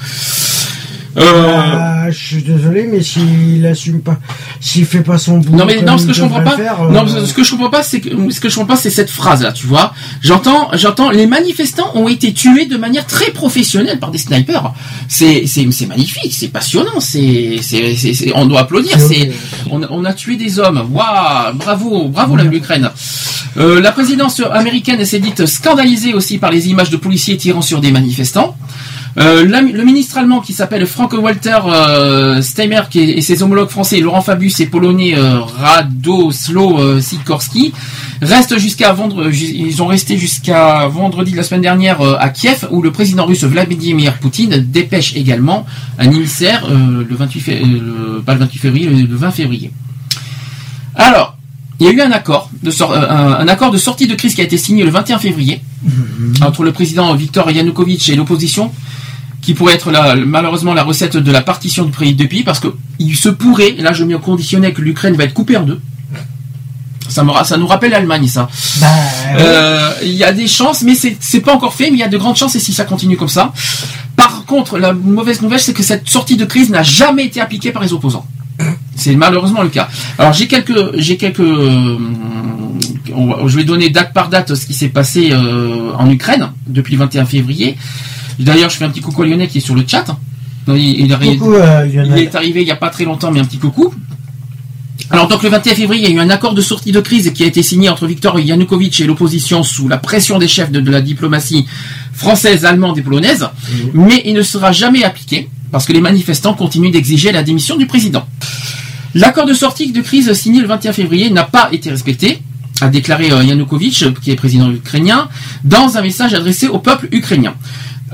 Euh, 1.16 1.22
Ah, 2.04 2.10
je 2.10 2.16
suis 2.18 2.42
désolé, 2.42 2.88
mais 2.90 3.02
s'il 3.02 3.64
assume 3.66 4.00
pas, 4.00 4.18
s'il 4.60 4.84
fait 4.86 5.02
pas 5.02 5.18
son 5.18 5.38
boulot. 5.38 5.58
Non 5.58 5.64
mais 5.66 5.80
non, 5.82 5.96
ce 5.98 6.02
il 6.04 6.08
que 6.08 6.12
je 6.14 6.22
comprends 6.22 6.42
pas, 6.42 6.56
faire, 6.56 6.82
euh, 6.82 6.90
non, 6.90 7.06
ce 7.06 7.32
que 7.32 7.44
je 7.44 7.50
comprends 7.52 7.70
pas, 7.70 7.82
c'est 7.82 8.00
que 8.00 8.08
ce 8.30 8.40
que 8.40 8.48
je 8.48 8.56
comprends 8.56 8.74
pas, 8.74 8.80
c'est 8.80 8.90
cette 8.90 9.10
phrase 9.10 9.42
là, 9.42 9.52
tu 9.52 9.66
vois. 9.66 9.94
J'entends, 10.20 10.70
j'entends, 10.74 11.10
les 11.10 11.26
manifestants 11.26 11.90
ont 11.94 12.08
été 12.08 12.32
tués 12.32 12.66
de 12.66 12.76
manière 12.76 13.06
très 13.06 13.30
professionnelle 13.30 13.98
par 14.00 14.10
des 14.10 14.18
snipers. 14.18 14.72
C'est, 15.08 15.44
c'est, 15.46 15.70
c'est 15.70 15.86
magnifique, 15.86 16.32
c'est 16.34 16.48
passionnant, 16.48 16.98
c'est, 17.00 17.58
c'est, 17.62 17.94
c'est, 17.94 18.14
c'est- 18.14 18.32
on 18.34 18.46
doit 18.46 18.60
applaudir. 18.60 18.98
C'est, 18.98 19.30
on, 19.70 19.82
a- 19.82 19.88
on 19.90 20.04
a 20.04 20.12
tué 20.14 20.36
des 20.36 20.58
hommes. 20.58 20.88
Waouh, 20.92 21.54
bravo, 21.54 22.08
bravo 22.08 22.36
la 22.36 22.44
l'Ukraine. 22.44 22.90
Euh, 23.58 23.80
la 23.80 23.92
présidence 23.92 24.40
américaine 24.50 25.04
s'est 25.04 25.18
dite 25.20 25.46
scandalisée 25.46 26.14
aussi 26.14 26.38
par 26.38 26.50
les 26.50 26.68
images 26.68 26.90
de 26.90 26.96
policiers 26.96 27.36
tirant 27.36 27.62
sur 27.62 27.80
des 27.80 27.90
manifestants. 27.92 28.56
Euh, 29.18 29.46
la- 29.46 29.60
le 29.60 29.84
ministre 29.84 30.16
allemand 30.16 30.40
qui 30.40 30.54
s'appelle 30.54 30.86
Frank 30.86 31.12
Walter 31.12 31.58
euh, 31.66 32.40
Steimer 32.40 32.80
qui 32.90 33.00
est- 33.00 33.18
et 33.18 33.20
ses 33.20 33.42
homologues 33.42 33.68
français 33.68 34.00
Laurent 34.00 34.22
Fabius 34.22 34.58
et 34.60 34.66
polonais 34.66 35.14
euh, 35.18 35.38
Radosław 35.40 36.78
euh, 36.80 37.00
Sikorski 37.00 37.74
restent 38.22 38.56
jusqu'à 38.58 38.92
vendredi. 38.94 39.54
Ils 39.66 39.82
ont 39.82 39.86
resté 39.86 40.16
jusqu'à 40.16 40.86
vendredi 40.86 41.32
de 41.32 41.36
la 41.36 41.42
semaine 41.42 41.60
dernière 41.60 42.00
euh, 42.00 42.16
à 42.18 42.30
Kiev 42.30 42.66
où 42.70 42.80
le 42.80 42.90
président 42.90 43.26
russe 43.26 43.44
Vladimir 43.44 44.14
Poutine 44.18 44.56
dépêche 44.66 45.14
également 45.14 45.66
un 45.98 46.10
émissaire 46.10 46.66
le 46.70 47.14
28 47.14 47.40
fé- 47.40 47.62
euh, 47.62 48.14
le- 48.16 48.22
pas 48.22 48.32
le 48.32 48.40
28 48.40 48.58
février 48.60 48.86
le, 48.88 48.96
le 48.96 49.16
20 49.16 49.30
février. 49.30 49.70
Alors 50.94 51.36
il 51.80 51.86
y 51.86 51.88
a 51.88 51.92
eu 51.92 52.00
un 52.00 52.12
accord 52.12 52.48
de 52.62 52.70
euh, 52.70 52.84
un, 53.10 53.32
un 53.44 53.48
accord 53.48 53.70
de 53.72 53.78
sortie 53.78 54.06
de 54.06 54.14
crise 54.14 54.34
qui 54.34 54.40
a 54.40 54.44
été 54.44 54.56
signé 54.56 54.84
le 54.84 54.90
21 54.90 55.18
février 55.18 55.60
entre 56.42 56.62
le 56.62 56.72
président 56.72 57.12
Viktor 57.14 57.50
Yanukovych 57.50 58.08
et 58.08 58.14
l'opposition, 58.14 58.70
qui 59.42 59.52
pourrait 59.54 59.74
être 59.74 59.90
la- 59.90 60.14
malheureusement 60.16 60.72
la 60.72 60.82
recette 60.84 61.16
de 61.18 61.30
la 61.32 61.42
partition 61.42 61.84
du 61.84 61.90
pays 61.92 62.14
de 62.14 62.24
pays, 62.26 62.44
parce 62.44 62.60
que 62.60 62.68
il 62.98 63.14
se 63.16 63.28
pourrait, 63.28 63.74
et 63.76 63.82
là 63.82 63.92
je 63.92 64.04
mets 64.04 64.14
au 64.14 64.20
conditionnel, 64.20 64.72
que 64.72 64.80
l'Ukraine 64.80 65.14
va 65.16 65.24
être 65.24 65.34
coupée 65.34 65.56
en 65.58 65.64
deux. 65.64 65.80
Ça, 67.08 67.24
me 67.24 67.30
ra- 67.30 67.44
ça 67.44 67.58
nous 67.58 67.66
rappelle 67.66 67.90
l'Allemagne, 67.90 68.26
ça. 68.28 68.48
Bah, 68.80 68.86
Euh, 69.38 69.90
Il 70.04 70.12
y 70.14 70.24
a 70.24 70.32
des 70.32 70.46
chances, 70.48 70.82
mais 70.82 70.94
c'est 70.94 71.40
pas 71.40 71.52
encore 71.54 71.74
fait, 71.74 71.90
mais 71.90 71.96
il 71.96 72.00
y 72.00 72.02
a 72.04 72.08
de 72.08 72.16
grandes 72.16 72.36
chances, 72.36 72.54
et 72.54 72.60
si 72.60 72.72
ça 72.72 72.84
continue 72.84 73.16
comme 73.18 73.28
ça. 73.28 73.52
Par 74.16 74.44
contre, 74.46 74.78
la 74.78 74.92
mauvaise 74.94 75.42
nouvelle, 75.42 75.60
c'est 75.60 75.74
que 75.74 75.82
cette 75.82 76.08
sortie 76.08 76.36
de 76.36 76.44
crise 76.44 76.70
n'a 76.70 76.82
jamais 76.82 77.24
été 77.26 77.40
appliquée 77.40 77.70
par 77.72 77.82
les 77.82 77.92
opposants. 77.92 78.26
C'est 78.94 79.16
malheureusement 79.16 79.62
le 79.62 79.68
cas. 79.70 79.88
Alors 80.18 80.32
j'ai 80.32 80.46
quelques, 80.46 80.96
j'ai 80.98 81.16
quelques, 81.16 81.40
euh, 81.40 81.98
on 83.14 83.48
je 83.48 83.56
vais 83.56 83.64
donner 83.64 83.90
date 83.90 84.12
par 84.12 84.28
date 84.28 84.54
ce 84.54 84.66
qui 84.66 84.74
s'est 84.74 84.88
passé 84.88 85.30
euh, 85.32 85.92
en 85.98 86.08
Ukraine 86.10 86.50
depuis 86.66 86.92
le 86.94 86.98
21 87.00 87.24
février. 87.26 87.76
D'ailleurs, 88.38 88.70
je 88.70 88.76
fais 88.76 88.84
un 88.84 88.90
petit 88.90 89.00
coucou 89.00 89.22
à 89.22 89.26
Lionel 89.26 89.48
qui 89.48 89.58
est 89.58 89.62
sur 89.62 89.74
le 89.74 89.84
chat. 89.86 90.04
Il, 90.68 90.76
il 90.76 91.12
arrive- 91.12 91.38
Coucou, 91.38 91.54
euh, 91.54 91.86
il 91.88 92.18
est 92.18 92.34
arrivé 92.34 92.60
il 92.62 92.64
n'y 92.64 92.70
a 92.70 92.76
pas 92.76 92.90
très 92.90 93.04
longtemps, 93.04 93.30
mais 93.32 93.40
un 93.40 93.44
petit 93.44 93.58
coucou. 93.58 93.92
Alors 95.10 95.26
donc 95.28 95.42
le 95.42 95.48
21 95.50 95.74
février, 95.74 96.04
il 96.08 96.14
y 96.14 96.18
a 96.18 96.22
eu 96.22 96.24
un 96.24 96.30
accord 96.30 96.54
de 96.54 96.60
sortie 96.62 96.92
de 96.92 97.00
crise 97.00 97.32
qui 97.34 97.42
a 97.42 97.46
été 97.46 97.62
signé 97.62 97.88
entre 97.88 98.06
Viktor 98.06 98.38
Yanukovych 98.38 99.00
et 99.00 99.04
l'opposition 99.04 99.62
sous 99.62 99.88
la 99.88 99.98
pression 99.98 100.38
des 100.38 100.48
chefs 100.48 100.70
de, 100.70 100.80
de 100.80 100.90
la 100.90 101.00
diplomatie 101.02 101.66
française, 102.12 102.64
allemande 102.64 102.98
et 102.98 103.02
polonaise, 103.02 103.48
mais 103.92 104.22
il 104.24 104.34
ne 104.34 104.42
sera 104.42 104.72
jamais 104.72 105.02
appliqué 105.04 105.48
parce 105.70 105.84
que 105.86 105.92
les 105.92 106.00
manifestants 106.00 106.54
continuent 106.54 106.90
d'exiger 106.92 107.32
la 107.32 107.42
démission 107.42 107.76
du 107.76 107.86
président. 107.86 108.26
L'accord 109.14 109.44
de 109.46 109.54
sortie 109.54 109.90
de 109.92 110.00
crise 110.00 110.32
signé 110.34 110.60
le 110.60 110.66
21 110.68 110.92
février 110.92 111.30
n'a 111.30 111.44
pas 111.44 111.68
été 111.72 111.90
respecté, 111.90 112.40
a 112.80 112.88
déclaré 112.88 113.30
euh, 113.32 113.42
Yanukovych, 113.44 114.04
qui 114.20 114.30
est 114.30 114.36
président 114.36 114.70
ukrainien, 114.70 115.28
dans 115.64 115.96
un 115.98 116.02
message 116.02 116.32
adressé 116.34 116.68
au 116.68 116.78
peuple 116.78 117.08
ukrainien. 117.12 117.54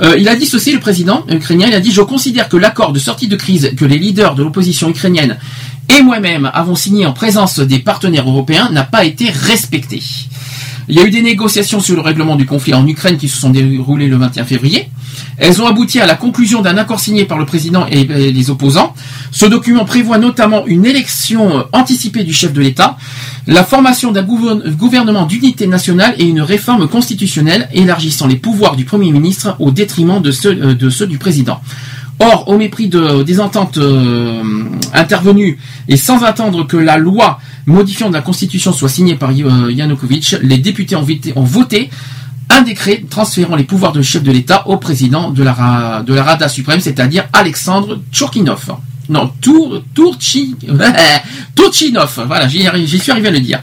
Euh, 0.01 0.17
il 0.19 0.29
a 0.29 0.37
dit 0.37 0.47
ceci, 0.47 0.73
le 0.73 0.81
président 0.81 1.25
ukrainien, 1.29 1.67
il 1.69 1.75
a 1.75 1.81
dit 1.81 1.91
«Je 1.93 2.03
considère 2.03 2.49
que 2.49 2.57
l'accord 2.57 2.93
de 2.93 2.99
sortie 2.99 3.29
de 3.29 3.37
crise 3.37 3.73
que 3.77 3.85
les 3.85 3.99
leaders 3.99 4.35
de 4.35 4.43
l'opposition 4.43 4.89
ukrainienne 4.89 5.39
et 5.97 6.03
moi-même 6.03 6.51
avons 6.55 6.77
signé 6.77 7.07
en 7.07 7.13
présence 7.13 7.59
des 7.59 7.79
partenaires 7.79 8.29
européens 8.29 8.71
n'a 8.71 8.85
pas 8.85 9.05
été 9.05 9.31
respecté.» 9.31 10.03
Il 10.89 10.97
y 10.97 11.01
a 11.01 11.05
eu 11.05 11.11
des 11.11 11.21
négociations 11.23 11.81
sur 11.81 11.95
le 11.97 12.01
règlement 12.01 12.37
du 12.37 12.47
conflit 12.47 12.73
en 12.73 12.87
Ukraine 12.87 13.19
qui 13.19 13.29
se 13.29 13.39
sont 13.39 13.51
déroulées 13.51 14.07
le 14.09 14.17
21 14.17 14.45
février. 14.45 14.89
Elles 15.37 15.61
ont 15.61 15.67
abouti 15.67 16.01
à 16.01 16.07
la 16.07 16.15
conclusion 16.15 16.63
d'un 16.63 16.77
accord 16.79 16.99
signé 17.01 17.25
par 17.25 17.39
le 17.39 17.45
président 17.45 17.87
et 17.91 18.01
et 18.01 18.33
les 18.33 18.51
opposants. 18.51 18.95
Ce 19.31 19.45
document 19.47 19.85
prévoit 19.85 20.19
notamment 20.19 20.67
une 20.67 20.87
élection 20.87 21.59
euh, 21.59 21.63
anticipée 21.73 22.25
du 22.25 22.33
chef 22.33 22.53
de 22.53 22.61
l'État, 22.61 22.97
la 23.47 23.65
formation 23.65 24.13
d'un 24.13 24.23
gouver- 24.23 24.71
gouvernement 24.77 25.27
d'unité 25.27 25.67
nationale 25.67 26.15
et 26.19 26.25
une 26.25 26.41
réforme 26.41 26.89
constitutionnelle 26.89 27.69
élargissant 27.73 28.27
les 28.27 28.37
pouvoirs 28.37 28.77
du 28.77 28.85
Premier 28.85 29.11
ministre 29.13 29.57
au 29.59 29.71
détriment 29.71 30.21
de 30.23 30.31
ceux, 30.33 30.51
euh, 30.63 30.75
de 30.75 30.89
ceux 30.91 31.07
du 31.07 31.19
président. 31.19 31.61
Or, 32.21 32.49
au 32.49 32.59
mépris 32.59 32.89
de, 32.89 33.23
des 33.23 33.39
ententes 33.39 33.79
euh, 33.79 34.43
intervenues 34.93 35.59
et 35.87 35.97
sans 35.97 36.25
attendre 36.25 36.67
que 36.67 36.77
la 36.77 36.99
loi 36.99 37.39
modifiant 37.67 38.09
de 38.09 38.15
la 38.15 38.23
Constitution 38.23 38.73
soit 38.73 38.89
signée 38.89 39.15
par 39.15 39.31
euh, 39.31 39.71
Yanukovych, 39.71 40.37
les 40.43 40.59
députés 40.59 40.97
ont, 40.97 41.45
voté 41.45 41.91
un 42.51 42.63
décret 42.63 43.05
transférant 43.09 43.55
les 43.55 43.63
pouvoirs 43.63 43.93
de 43.93 44.03
chef 44.03 44.25
de 44.25 44.33
l'État 44.33 44.67
au 44.67 44.79
président 44.79 45.31
de 45.31 45.45
la, 45.45 46.03
de 46.05 46.13
la 46.13 46.25
Rada 46.25 46.49
suprême, 46.49 46.81
c'est-à-dire 46.81 47.29
Alexandre 47.33 48.01
Tchourkinov. 48.11 48.75
Non, 49.09 49.31
Tour, 49.41 49.83
Tourchi, 49.95 50.57
Tourchinov. 51.55 52.25
Voilà, 52.27 52.49
j'y 52.49 52.99
suis 52.99 53.13
arrivé 53.13 53.29
à 53.29 53.31
le 53.31 53.41
dire. 53.41 53.61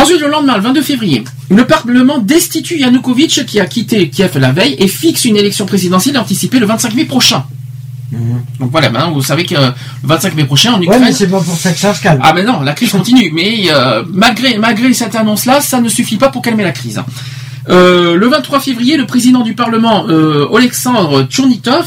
Ensuite, 0.00 0.20
le 0.20 0.28
lendemain, 0.28 0.56
le 0.56 0.62
22 0.62 0.82
février, 0.82 1.24
le 1.50 1.64
Parlement 1.66 2.18
destitue 2.18 2.78
Yanukovych 2.78 3.44
qui 3.46 3.58
a 3.60 3.66
quitté 3.66 4.08
Kiev 4.10 4.38
la 4.38 4.52
veille 4.52 4.76
et 4.78 4.88
fixe 4.88 5.24
une 5.24 5.36
élection 5.36 5.66
présidentielle 5.66 6.18
anticipée 6.18 6.58
le 6.58 6.66
25 6.66 6.94
mai 6.94 7.04
prochain. 7.04 7.44
Donc 8.58 8.70
voilà, 8.70 8.88
maintenant 8.88 9.12
vous 9.12 9.22
savez 9.22 9.44
que 9.44 9.54
euh, 9.54 9.70
le 10.02 10.08
25 10.08 10.34
mai 10.34 10.44
prochain 10.44 10.72
en 10.72 10.78
Ouais, 10.78 10.84
Ukraine. 10.86 11.02
mais 11.02 11.12
c'est 11.12 11.26
pas 11.28 11.40
pour 11.40 11.56
ça 11.56 11.72
que 11.72 11.78
ça 11.78 11.92
se 11.92 12.02
calme. 12.02 12.20
Ah 12.22 12.32
mais 12.32 12.42
non, 12.42 12.60
la 12.62 12.72
crise 12.72 12.90
continue. 12.90 13.30
Mais 13.34 13.66
euh, 13.70 14.02
malgré 14.12 14.56
malgré 14.56 14.92
cette 14.94 15.14
annonce-là, 15.14 15.60
ça 15.60 15.80
ne 15.80 15.88
suffit 15.90 16.16
pas 16.16 16.30
pour 16.30 16.40
calmer 16.42 16.64
la 16.64 16.72
crise. 16.72 17.02
Euh, 17.68 18.14
le 18.16 18.26
23 18.28 18.60
février, 18.60 18.96
le 18.96 19.04
président 19.04 19.42
du 19.42 19.52
Parlement, 19.54 20.06
euh, 20.08 20.46
Alexandre 20.56 21.24
Tchournitov, 21.24 21.86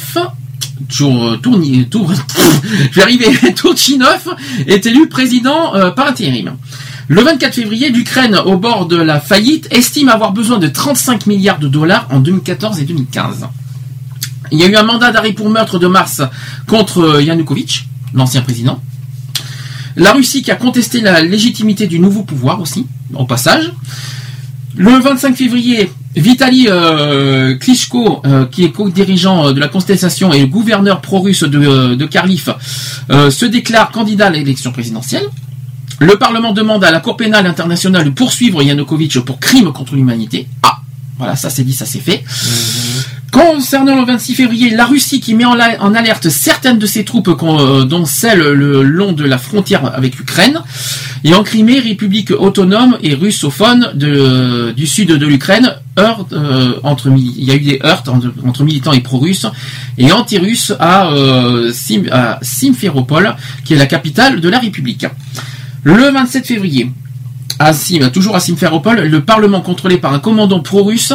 Tchour- 0.88 1.42
Tourni- 1.42 1.88
Tour- 1.90 2.14
je 2.92 2.96
vais 2.96 3.02
arriver, 3.02 3.26
Tourchinov, 3.56 4.36
est 4.68 4.86
élu 4.86 5.08
président 5.08 5.74
par 5.96 6.08
intérim. 6.08 6.54
Le 7.12 7.24
24 7.24 7.56
février, 7.56 7.90
l'Ukraine, 7.90 8.38
au 8.38 8.56
bord 8.56 8.86
de 8.86 8.96
la 8.96 9.20
faillite, 9.20 9.68
estime 9.70 10.08
avoir 10.08 10.32
besoin 10.32 10.60
de 10.60 10.70
35 10.70 11.28
milliards 11.28 11.60
de 11.60 11.68
dollars 11.68 12.08
en 12.10 12.22
2014 12.22 12.80
et 12.80 12.86
2015. 12.86 13.50
Il 14.54 14.60
y 14.60 14.64
a 14.64 14.68
eu 14.68 14.78
un 14.78 14.84
mandat 14.84 15.12
d'arrêt 15.12 15.34
pour 15.34 15.50
meurtre 15.50 15.78
de 15.78 15.88
mars 15.88 16.22
contre 16.68 17.22
Yanukovych, 17.22 17.90
l'ancien 18.14 18.42
président. 18.42 18.82
La 19.98 20.14
Russie 20.14 20.42
qui 20.42 20.52
a 20.52 20.56
contesté 20.56 21.02
la 21.02 21.22
légitimité 21.22 21.86
du 21.86 22.00
nouveau 22.00 22.24
pouvoir 22.24 22.62
aussi, 22.62 22.88
au 23.14 23.26
passage. 23.26 23.74
Le 24.78 24.98
25 24.98 25.36
février, 25.36 25.92
Vitali 26.16 26.68
euh, 26.70 27.58
Klitschko, 27.58 28.22
euh, 28.26 28.46
qui 28.46 28.64
est 28.64 28.72
co-dirigeant 28.72 29.52
de 29.52 29.60
la 29.60 29.68
contestation 29.68 30.32
et 30.32 30.48
gouverneur 30.48 31.02
pro-russe 31.02 31.44
de, 31.44 31.60
euh, 31.60 31.96
de 31.98 33.30
se 33.30 33.46
déclare 33.46 33.92
candidat 33.92 34.28
à 34.28 34.30
l'élection 34.30 34.72
présidentielle. 34.72 35.28
Le 36.02 36.16
Parlement 36.18 36.52
demande 36.52 36.84
à 36.84 36.90
la 36.90 37.00
Cour 37.00 37.16
pénale 37.16 37.46
internationale 37.46 38.06
de 38.06 38.10
poursuivre 38.10 38.64
Yanukovych 38.64 39.20
pour 39.20 39.40
crime 39.40 39.72
contre 39.72 39.94
l'humanité. 39.96 40.48
Ah, 40.64 40.78
voilà, 41.20 41.36
ça 41.36 41.52
c'est 41.52 41.64
dit, 41.64 41.74
ça 41.74 41.86
c'est 41.86 42.00
fait. 42.00 42.24
Concernant 43.32 43.96
le 44.00 44.06
26 44.06 44.34
février, 44.34 44.72
la 44.72 44.86
Russie 44.88 45.22
qui 45.22 45.36
met 45.36 45.46
en, 45.46 45.54
la- 45.54 45.80
en 45.82 45.94
alerte 45.94 46.28
certaines 46.30 46.80
de 46.80 46.88
ses 46.88 47.06
troupes, 47.06 47.28
euh, 47.30 47.84
dont 47.86 48.06
celles 48.06 48.40
le 48.42 48.82
long 48.82 49.14
de 49.14 49.24
la 49.24 49.38
frontière 49.38 49.86
avec 49.96 50.18
l'Ukraine, 50.18 50.60
et 51.24 51.36
en 51.36 51.44
Crimée, 51.44 51.80
République 51.80 52.32
autonome 52.32 52.98
et 53.04 53.14
russophone 53.14 53.92
de- 53.94 54.74
du 54.76 54.88
sud 54.88 55.10
de 55.10 55.26
l'Ukraine, 55.28 55.72
heurte, 56.00 56.34
euh, 56.34 56.74
entre, 56.82 57.10
il 57.16 57.44
y 57.46 57.52
a 57.52 57.56
eu 57.56 57.60
des 57.62 57.80
heurts 57.86 58.04
entre, 58.08 58.34
entre 58.46 58.64
militants 58.64 58.92
et 58.94 59.02
pro-russes 59.02 59.46
et 60.00 60.12
anti-russes 60.12 60.74
à, 60.80 61.12
euh, 61.12 61.72
Sim- 61.72 62.10
à 62.12 62.40
Simferopol, 62.42 63.36
qui 63.64 63.76
est 63.76 63.78
la 63.78 63.86
capitale 63.86 64.42
de 64.42 64.50
la 64.50 64.58
République. 64.58 65.06
Le 65.84 66.12
27 66.12 66.46
février, 66.46 66.92
à 67.60 67.74
Sim- 67.74 68.10
toujours 68.12 68.36
à 68.36 68.40
Simferopol, 68.40 69.02
le 69.02 69.22
Parlement 69.22 69.62
contrôlé 69.62 69.98
par 69.98 70.14
un 70.14 70.20
commandant 70.20 70.60
pro-russe, 70.60 71.14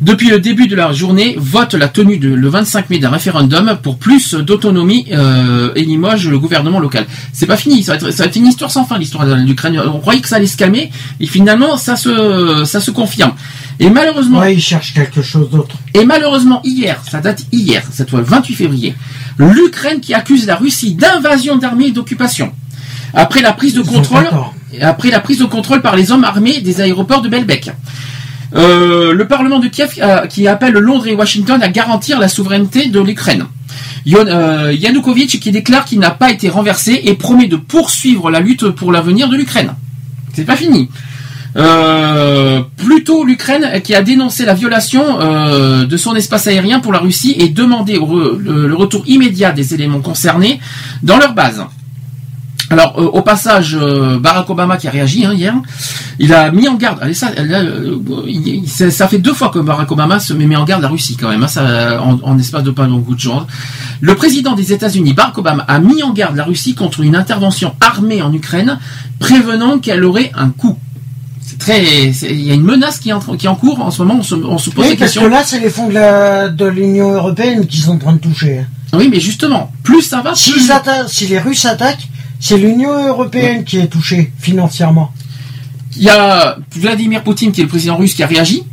depuis 0.00 0.28
le 0.30 0.38
début 0.40 0.66
de 0.68 0.76
la 0.76 0.92
journée, 0.92 1.34
vote 1.38 1.74
la 1.74 1.88
tenue 1.88 2.18
de, 2.18 2.28
le 2.28 2.48
25 2.48 2.90
mai 2.90 2.98
d'un 2.98 3.10
référendum 3.10 3.78
pour 3.82 3.96
plus 3.98 4.34
d'autonomie 4.34 5.06
euh, 5.12 5.72
et 5.74 5.82
limoge 5.84 6.28
le 6.28 6.38
gouvernement 6.38 6.78
local. 6.80 7.06
C'est 7.32 7.46
pas 7.46 7.56
fini, 7.56 7.82
ça 7.82 7.92
va, 7.92 7.96
être, 7.96 8.10
ça 8.12 8.24
va 8.24 8.28
être 8.28 8.36
une 8.36 8.46
histoire 8.46 8.70
sans 8.70 8.84
fin 8.84 8.98
l'histoire 8.98 9.26
de 9.26 9.34
l'Ukraine. 9.34 9.80
On 9.92 9.98
croyait 10.00 10.20
que 10.20 10.28
ça 10.28 10.36
allait 10.36 10.46
se 10.46 10.56
calmer 10.56 10.90
et 11.20 11.26
finalement 11.26 11.76
ça 11.76 11.96
se, 11.96 12.64
ça 12.64 12.80
se 12.80 12.90
confirme. 12.90 13.32
Et 13.80 13.90
malheureusement, 13.90 14.38
Ouais, 14.40 14.54
ils 14.54 14.60
cherchent 14.62 14.94
quelque 14.94 15.22
chose 15.22 15.48
d'autre. 15.50 15.76
et 15.94 16.04
malheureusement, 16.04 16.60
hier, 16.64 17.00
ça 17.10 17.20
date 17.20 17.44
hier, 17.52 17.82
cette 17.90 18.10
fois 18.10 18.20
le 18.20 18.26
28 18.26 18.54
février, 18.54 18.94
l'Ukraine 19.38 20.00
qui 20.00 20.14
accuse 20.14 20.46
la 20.46 20.54
Russie 20.56 20.94
d'invasion 20.94 21.56
d'armée 21.56 21.86
et 21.86 21.90
d'occupation. 21.92 22.52
Après 23.14 23.42
la 23.42 23.52
prise 23.52 23.74
de 23.74 23.82
contrôle, 23.82 24.28
après 24.80 25.10
la 25.10 25.20
prise 25.20 25.38
de 25.38 25.44
contrôle 25.44 25.80
par 25.82 25.96
les 25.96 26.10
hommes 26.12 26.24
armés 26.24 26.60
des 26.60 26.80
aéroports 26.80 27.22
de 27.22 27.28
Belbek. 27.28 27.70
Euh, 28.54 29.12
le 29.12 29.26
Parlement 29.26 29.58
de 29.58 29.66
Kiev 29.68 29.94
euh, 30.00 30.26
qui 30.26 30.46
appelle 30.46 30.74
Londres 30.74 31.08
et 31.08 31.14
Washington 31.14 31.60
à 31.62 31.68
garantir 31.68 32.20
la 32.20 32.28
souveraineté 32.28 32.86
de 32.86 33.00
l'Ukraine. 33.00 33.46
Euh, 34.06 34.72
Yanukovych 34.78 35.40
qui 35.40 35.50
déclare 35.50 35.84
qu'il 35.84 35.98
n'a 35.98 36.10
pas 36.10 36.30
été 36.30 36.48
renversé 36.48 37.00
et 37.04 37.14
promet 37.14 37.46
de 37.48 37.56
poursuivre 37.56 38.30
la 38.30 38.40
lutte 38.40 38.68
pour 38.70 38.92
l'avenir 38.92 39.28
de 39.28 39.36
l'Ukraine. 39.36 39.74
C'est 40.34 40.44
pas 40.44 40.56
fini. 40.56 40.88
Euh, 41.56 42.62
plutôt 42.76 43.24
l'Ukraine 43.24 43.80
qui 43.82 43.94
a 43.94 44.02
dénoncé 44.02 44.44
la 44.44 44.54
violation 44.54 45.20
euh, 45.20 45.84
de 45.86 45.96
son 45.96 46.14
espace 46.16 46.46
aérien 46.48 46.80
pour 46.80 46.92
la 46.92 46.98
Russie 46.98 47.34
et 47.38 47.48
demandé 47.48 47.94
re- 47.94 48.36
le, 48.36 48.66
le 48.66 48.74
retour 48.74 49.04
immédiat 49.06 49.52
des 49.52 49.72
éléments 49.72 50.00
concernés 50.00 50.60
dans 51.02 51.16
leur 51.16 51.32
base. 51.32 51.64
Alors, 52.70 52.94
euh, 52.98 53.02
au 53.04 53.20
passage, 53.22 53.76
euh, 53.80 54.18
Barack 54.18 54.48
Obama 54.48 54.76
qui 54.78 54.88
a 54.88 54.90
réagi 54.90 55.24
hein, 55.26 55.32
hier, 55.34 55.54
il 56.18 56.32
a 56.32 56.50
mis 56.50 56.66
en 56.66 56.74
garde. 56.74 56.98
Allez, 57.02 57.12
ça, 57.14 57.30
là, 57.34 57.60
euh, 57.60 57.98
il- 58.26 58.66
ça 58.68 58.90
ça 58.90 59.06
fait 59.06 59.18
deux 59.18 59.34
fois 59.34 59.50
que 59.50 59.58
Barack 59.58 59.90
Obama 59.92 60.18
se 60.18 60.32
met 60.32 60.56
en 60.56 60.64
garde 60.64 60.82
la 60.82 60.88
Russie 60.88 61.16
quand 61.16 61.28
même, 61.28 61.42
hein, 61.42 61.48
ça, 61.48 62.02
en, 62.02 62.18
en 62.22 62.38
espace 62.38 62.62
de 62.62 62.70
pas 62.70 62.86
beaucoup 62.86 63.14
de 63.14 63.20
jours. 63.20 63.46
Le 64.00 64.14
président 64.14 64.52
des 64.54 64.72
États-Unis, 64.72 65.12
Barack 65.12 65.36
Obama, 65.38 65.64
a 65.68 65.78
mis 65.78 66.02
en 66.02 66.12
garde 66.12 66.36
la 66.36 66.44
Russie 66.44 66.74
contre 66.74 67.00
une 67.02 67.16
intervention 67.16 67.74
armée 67.80 68.22
en 68.22 68.32
Ukraine, 68.32 68.78
prévenant 69.18 69.78
qu'elle 69.78 70.04
aurait 70.04 70.32
un 70.34 70.48
coup. 70.48 70.78
C'est 71.42 71.58
très, 71.58 71.84
il 71.84 72.40
y 72.40 72.50
a 72.50 72.54
une 72.54 72.62
menace 72.64 72.98
qui 72.98 73.10
est 73.10 73.12
en, 73.12 73.20
qui 73.20 73.44
est 73.44 73.48
en 73.50 73.54
cours 73.56 73.80
en 73.82 73.90
ce 73.90 74.02
moment. 74.02 74.16
On 74.20 74.22
se, 74.22 74.34
on 74.34 74.56
se 74.58 74.70
pose 74.70 74.86
Oui, 74.86 74.90
la 74.92 74.96
parce 74.96 75.12
que 75.18 75.24
là, 75.26 75.42
c'est 75.44 75.60
les 75.60 75.68
fonds 75.70 75.88
de 75.90 76.64
l'Union 76.66 77.12
Européenne 77.12 77.66
qui 77.66 77.78
sont 77.78 77.92
en 77.92 77.98
train 77.98 78.12
de 78.14 78.18
toucher. 78.18 78.64
Oui, 78.94 79.08
mais 79.10 79.20
justement, 79.20 79.70
plus 79.82 80.02
ça 80.02 80.22
va, 80.22 80.34
Si, 80.34 80.52
plus- 80.52 80.64
ils 80.64 80.70
atta- 80.70 81.06
si 81.08 81.26
les 81.26 81.38
Russes 81.38 81.66
attaquent, 81.66 82.08
c'est 82.44 82.58
l'Union 82.58 83.08
Européenne 83.08 83.64
qui 83.64 83.78
est 83.78 83.86
touchée 83.86 84.30
financièrement. 84.38 85.10
Il 85.96 86.02
y 86.02 86.10
a 86.10 86.58
Vladimir 86.76 87.22
Poutine, 87.22 87.52
qui 87.52 87.62
est 87.62 87.64
le 87.64 87.70
président 87.70 87.96
russe, 87.96 88.12
qui 88.12 88.22
a 88.22 88.26
réagi. 88.26 88.64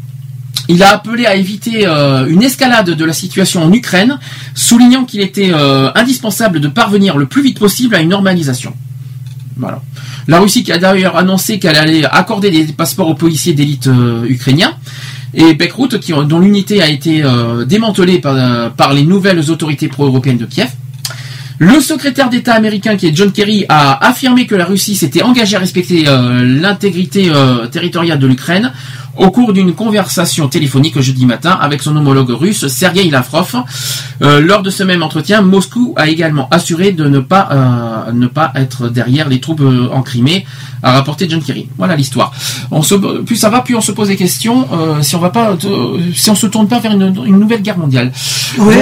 Il 0.68 0.84
a 0.84 0.92
appelé 0.92 1.26
à 1.26 1.36
éviter 1.36 1.88
euh, 1.88 2.28
une 2.28 2.44
escalade 2.44 2.90
de 2.90 3.06
la 3.06 3.14
situation 3.14 3.64
en 3.64 3.72
Ukraine, 3.72 4.20
soulignant 4.56 5.06
qu'il 5.06 5.22
était 5.22 5.52
euh, 5.54 5.90
indispensable 5.96 6.60
de 6.60 6.68
parvenir 6.68 7.16
le 7.16 7.28
plus 7.28 7.42
vite 7.42 7.60
possible 7.60 7.96
à 7.96 8.02
une 8.02 8.10
normalisation. 8.10 8.74
Voilà. 9.56 9.82
La 10.28 10.42
Russie 10.42 10.66
qui 10.66 10.74
a 10.74 10.78
d'ailleurs 10.78 11.16
annoncé 11.16 11.58
qu'elle 11.58 11.78
allait 11.78 12.04
accorder 12.04 12.52
des 12.52 12.74
passeports 12.74 13.08
aux 13.08 13.16
policiers 13.16 13.54
d'élite 13.54 13.88
euh, 13.88 14.26
ukrainiens. 14.26 14.74
Et 15.34 15.54
Bekrut, 15.54 15.98
qui, 16.02 16.12
dont 16.12 16.40
l'unité 16.40 16.82
a 16.82 16.90
été 16.90 17.24
démantelée 17.66 18.20
par, 18.20 18.74
par 18.74 18.94
les 18.94 19.04
nouvelles 19.04 19.50
autorités 19.50 19.88
pro-européennes 19.88 20.40
de 20.40 20.46
Kiev. 20.46 20.72
Le 21.64 21.80
secrétaire 21.80 22.30
d'État 22.32 22.56
américain, 22.56 22.96
qui 22.98 23.06
est 23.06 23.16
John 23.16 23.32
Kerry, 23.32 23.68
a 23.70 24.04
affirmé 24.08 24.48
que 24.48 24.56
la 24.56 24.66
Russie 24.66 24.96
s'était 24.96 25.22
engagée 25.22 25.56
à 25.56 25.60
respecter 25.60 26.06
euh, 26.08 26.44
l'intégrité 26.44 27.30
euh, 27.30 27.68
territoriale 27.68 28.18
de 28.18 28.26
l'Ukraine 28.26 28.74
au 29.22 29.30
cours 29.32 29.54
d'une 29.54 29.74
conversation 29.74 30.48
téléphonique 30.48 31.00
jeudi 31.00 31.26
matin 31.26 31.52
avec 31.62 31.82
son 31.82 31.96
homologue 31.96 32.32
russe 32.32 32.68
Sergei 32.68 33.10
Lavrov. 33.10 33.56
Euh, 34.22 34.42
lors 34.42 34.62
de 34.64 34.70
ce 34.70 34.84
même 34.84 35.04
entretien, 35.04 35.42
Moscou 35.42 35.94
a 35.96 36.10
également 36.10 36.48
assuré 36.52 36.92
de 36.92 37.06
ne 37.08 37.20
pas 37.20 37.48
euh, 37.52 38.12
ne 38.12 38.28
pas 38.28 38.52
être 38.56 38.90
derrière 38.90 39.30
les 39.30 39.40
troupes 39.40 39.62
euh, 39.62 39.90
en 39.92 40.02
Crimée, 40.02 40.46
a 40.84 40.92
rapporté 40.94 41.28
John 41.30 41.42
Kerry. 41.42 41.68
Voilà 41.78 41.96
l'histoire. 41.96 42.32
On 42.72 42.82
se, 42.82 42.96
plus 42.96 43.36
ça 43.36 43.50
va, 43.50 43.62
plus 43.62 43.76
on 43.76 43.82
se 43.82 43.92
pose 43.92 44.08
des 44.10 44.16
questions. 44.16 44.68
euh, 44.74 45.02
si 45.02 45.16
on 45.16 45.20
va 45.20 45.30
pas, 45.30 45.56
si 46.16 46.30
on 46.30 46.36
se 46.36 46.48
tourne 46.48 46.68
pas 46.68 46.80
vers 46.80 46.92
une, 46.94 47.14
une 47.26 47.40
nouvelle 47.40 47.62
guerre 47.62 47.78
mondiale. 47.78 48.12
Oui, 48.58 48.76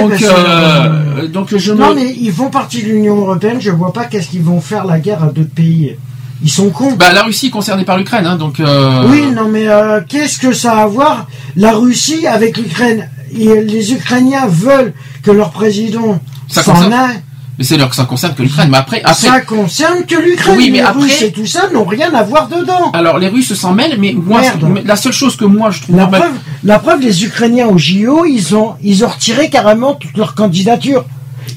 donc, 1.32 1.56
je 1.56 1.72
Non, 1.72 1.90
me- 1.90 1.94
mais 1.96 2.14
ils 2.18 2.32
font 2.32 2.50
partie 2.50 2.82
de 2.82 2.88
l'Union 2.88 3.16
Européenne, 3.16 3.58
je 3.60 3.70
vois 3.70 3.92
pas 3.92 4.04
qu'est-ce 4.06 4.28
qu'ils 4.28 4.42
vont 4.42 4.60
faire 4.60 4.84
la 4.86 4.98
guerre 5.00 5.22
à 5.22 5.26
d'autres 5.26 5.54
pays. 5.54 5.96
Ils 6.42 6.50
sont 6.50 6.70
cons. 6.70 6.92
Bah, 6.92 7.12
la 7.12 7.22
Russie 7.22 7.48
est 7.48 7.50
concernée 7.50 7.84
par 7.84 7.98
l'Ukraine, 7.98 8.26
hein, 8.26 8.36
donc. 8.36 8.60
euh, 8.60 9.06
Oui, 9.08 9.24
non, 9.34 9.48
mais 9.48 9.68
euh, 9.68 10.00
qu'est-ce 10.08 10.38
que 10.38 10.52
ça 10.52 10.78
a 10.78 10.82
à 10.82 10.86
voir 10.86 11.26
la 11.56 11.72
Russie 11.72 12.26
avec 12.26 12.56
l'Ukraine? 12.56 13.08
Et 13.38 13.62
Les 13.62 13.92
Ukrainiens 13.92 14.46
veulent 14.46 14.92
que 15.22 15.30
leur 15.30 15.50
président 15.50 16.18
s'en 16.48 16.90
aille. 16.90 17.20
Mais 17.58 17.64
c'est 17.66 17.76
leur 17.76 17.90
que 17.90 17.96
ça 17.96 18.06
concerne 18.06 18.34
que 18.34 18.42
l'Ukraine. 18.42 18.70
Mais 18.70 18.78
après, 18.78 19.02
après. 19.04 19.12
Ça 19.28 19.40
concerne 19.42 20.04
que 20.06 20.14
l'Ukraine. 20.16 20.54
Oui, 20.56 20.70
mais 20.70 20.78
les 20.78 20.84
après- 20.84 21.02
Russes 21.02 21.22
et 21.22 21.30
tout 21.30 21.44
ça 21.44 21.68
n'ont 21.74 21.84
rien 21.84 22.12
à 22.14 22.22
voir 22.22 22.48
dedans. 22.48 22.90
Alors 22.92 23.18
les 23.18 23.28
Russes 23.28 23.52
s'en 23.52 23.74
mêlent, 23.74 23.96
mais 24.00 24.14
moi, 24.14 24.40
Merde. 24.40 24.66
mais 24.72 24.82
la 24.82 24.96
seule 24.96 25.12
chose 25.12 25.36
que 25.36 25.44
moi 25.44 25.70
je 25.70 25.82
trouve 25.82 25.94
La 25.96 26.06
preuve, 26.06 26.32
la 26.64 26.78
preuve, 26.78 27.00
les 27.02 27.22
Ukrainiens 27.24 27.66
au 27.68 27.76
JO, 27.76 28.24
ils 28.24 28.56
ont, 28.56 28.76
ils 28.82 29.04
ont 29.04 29.08
retiré 29.08 29.50
carrément 29.50 29.92
toute 29.94 30.16
leur 30.16 30.34
candidature. 30.34 31.04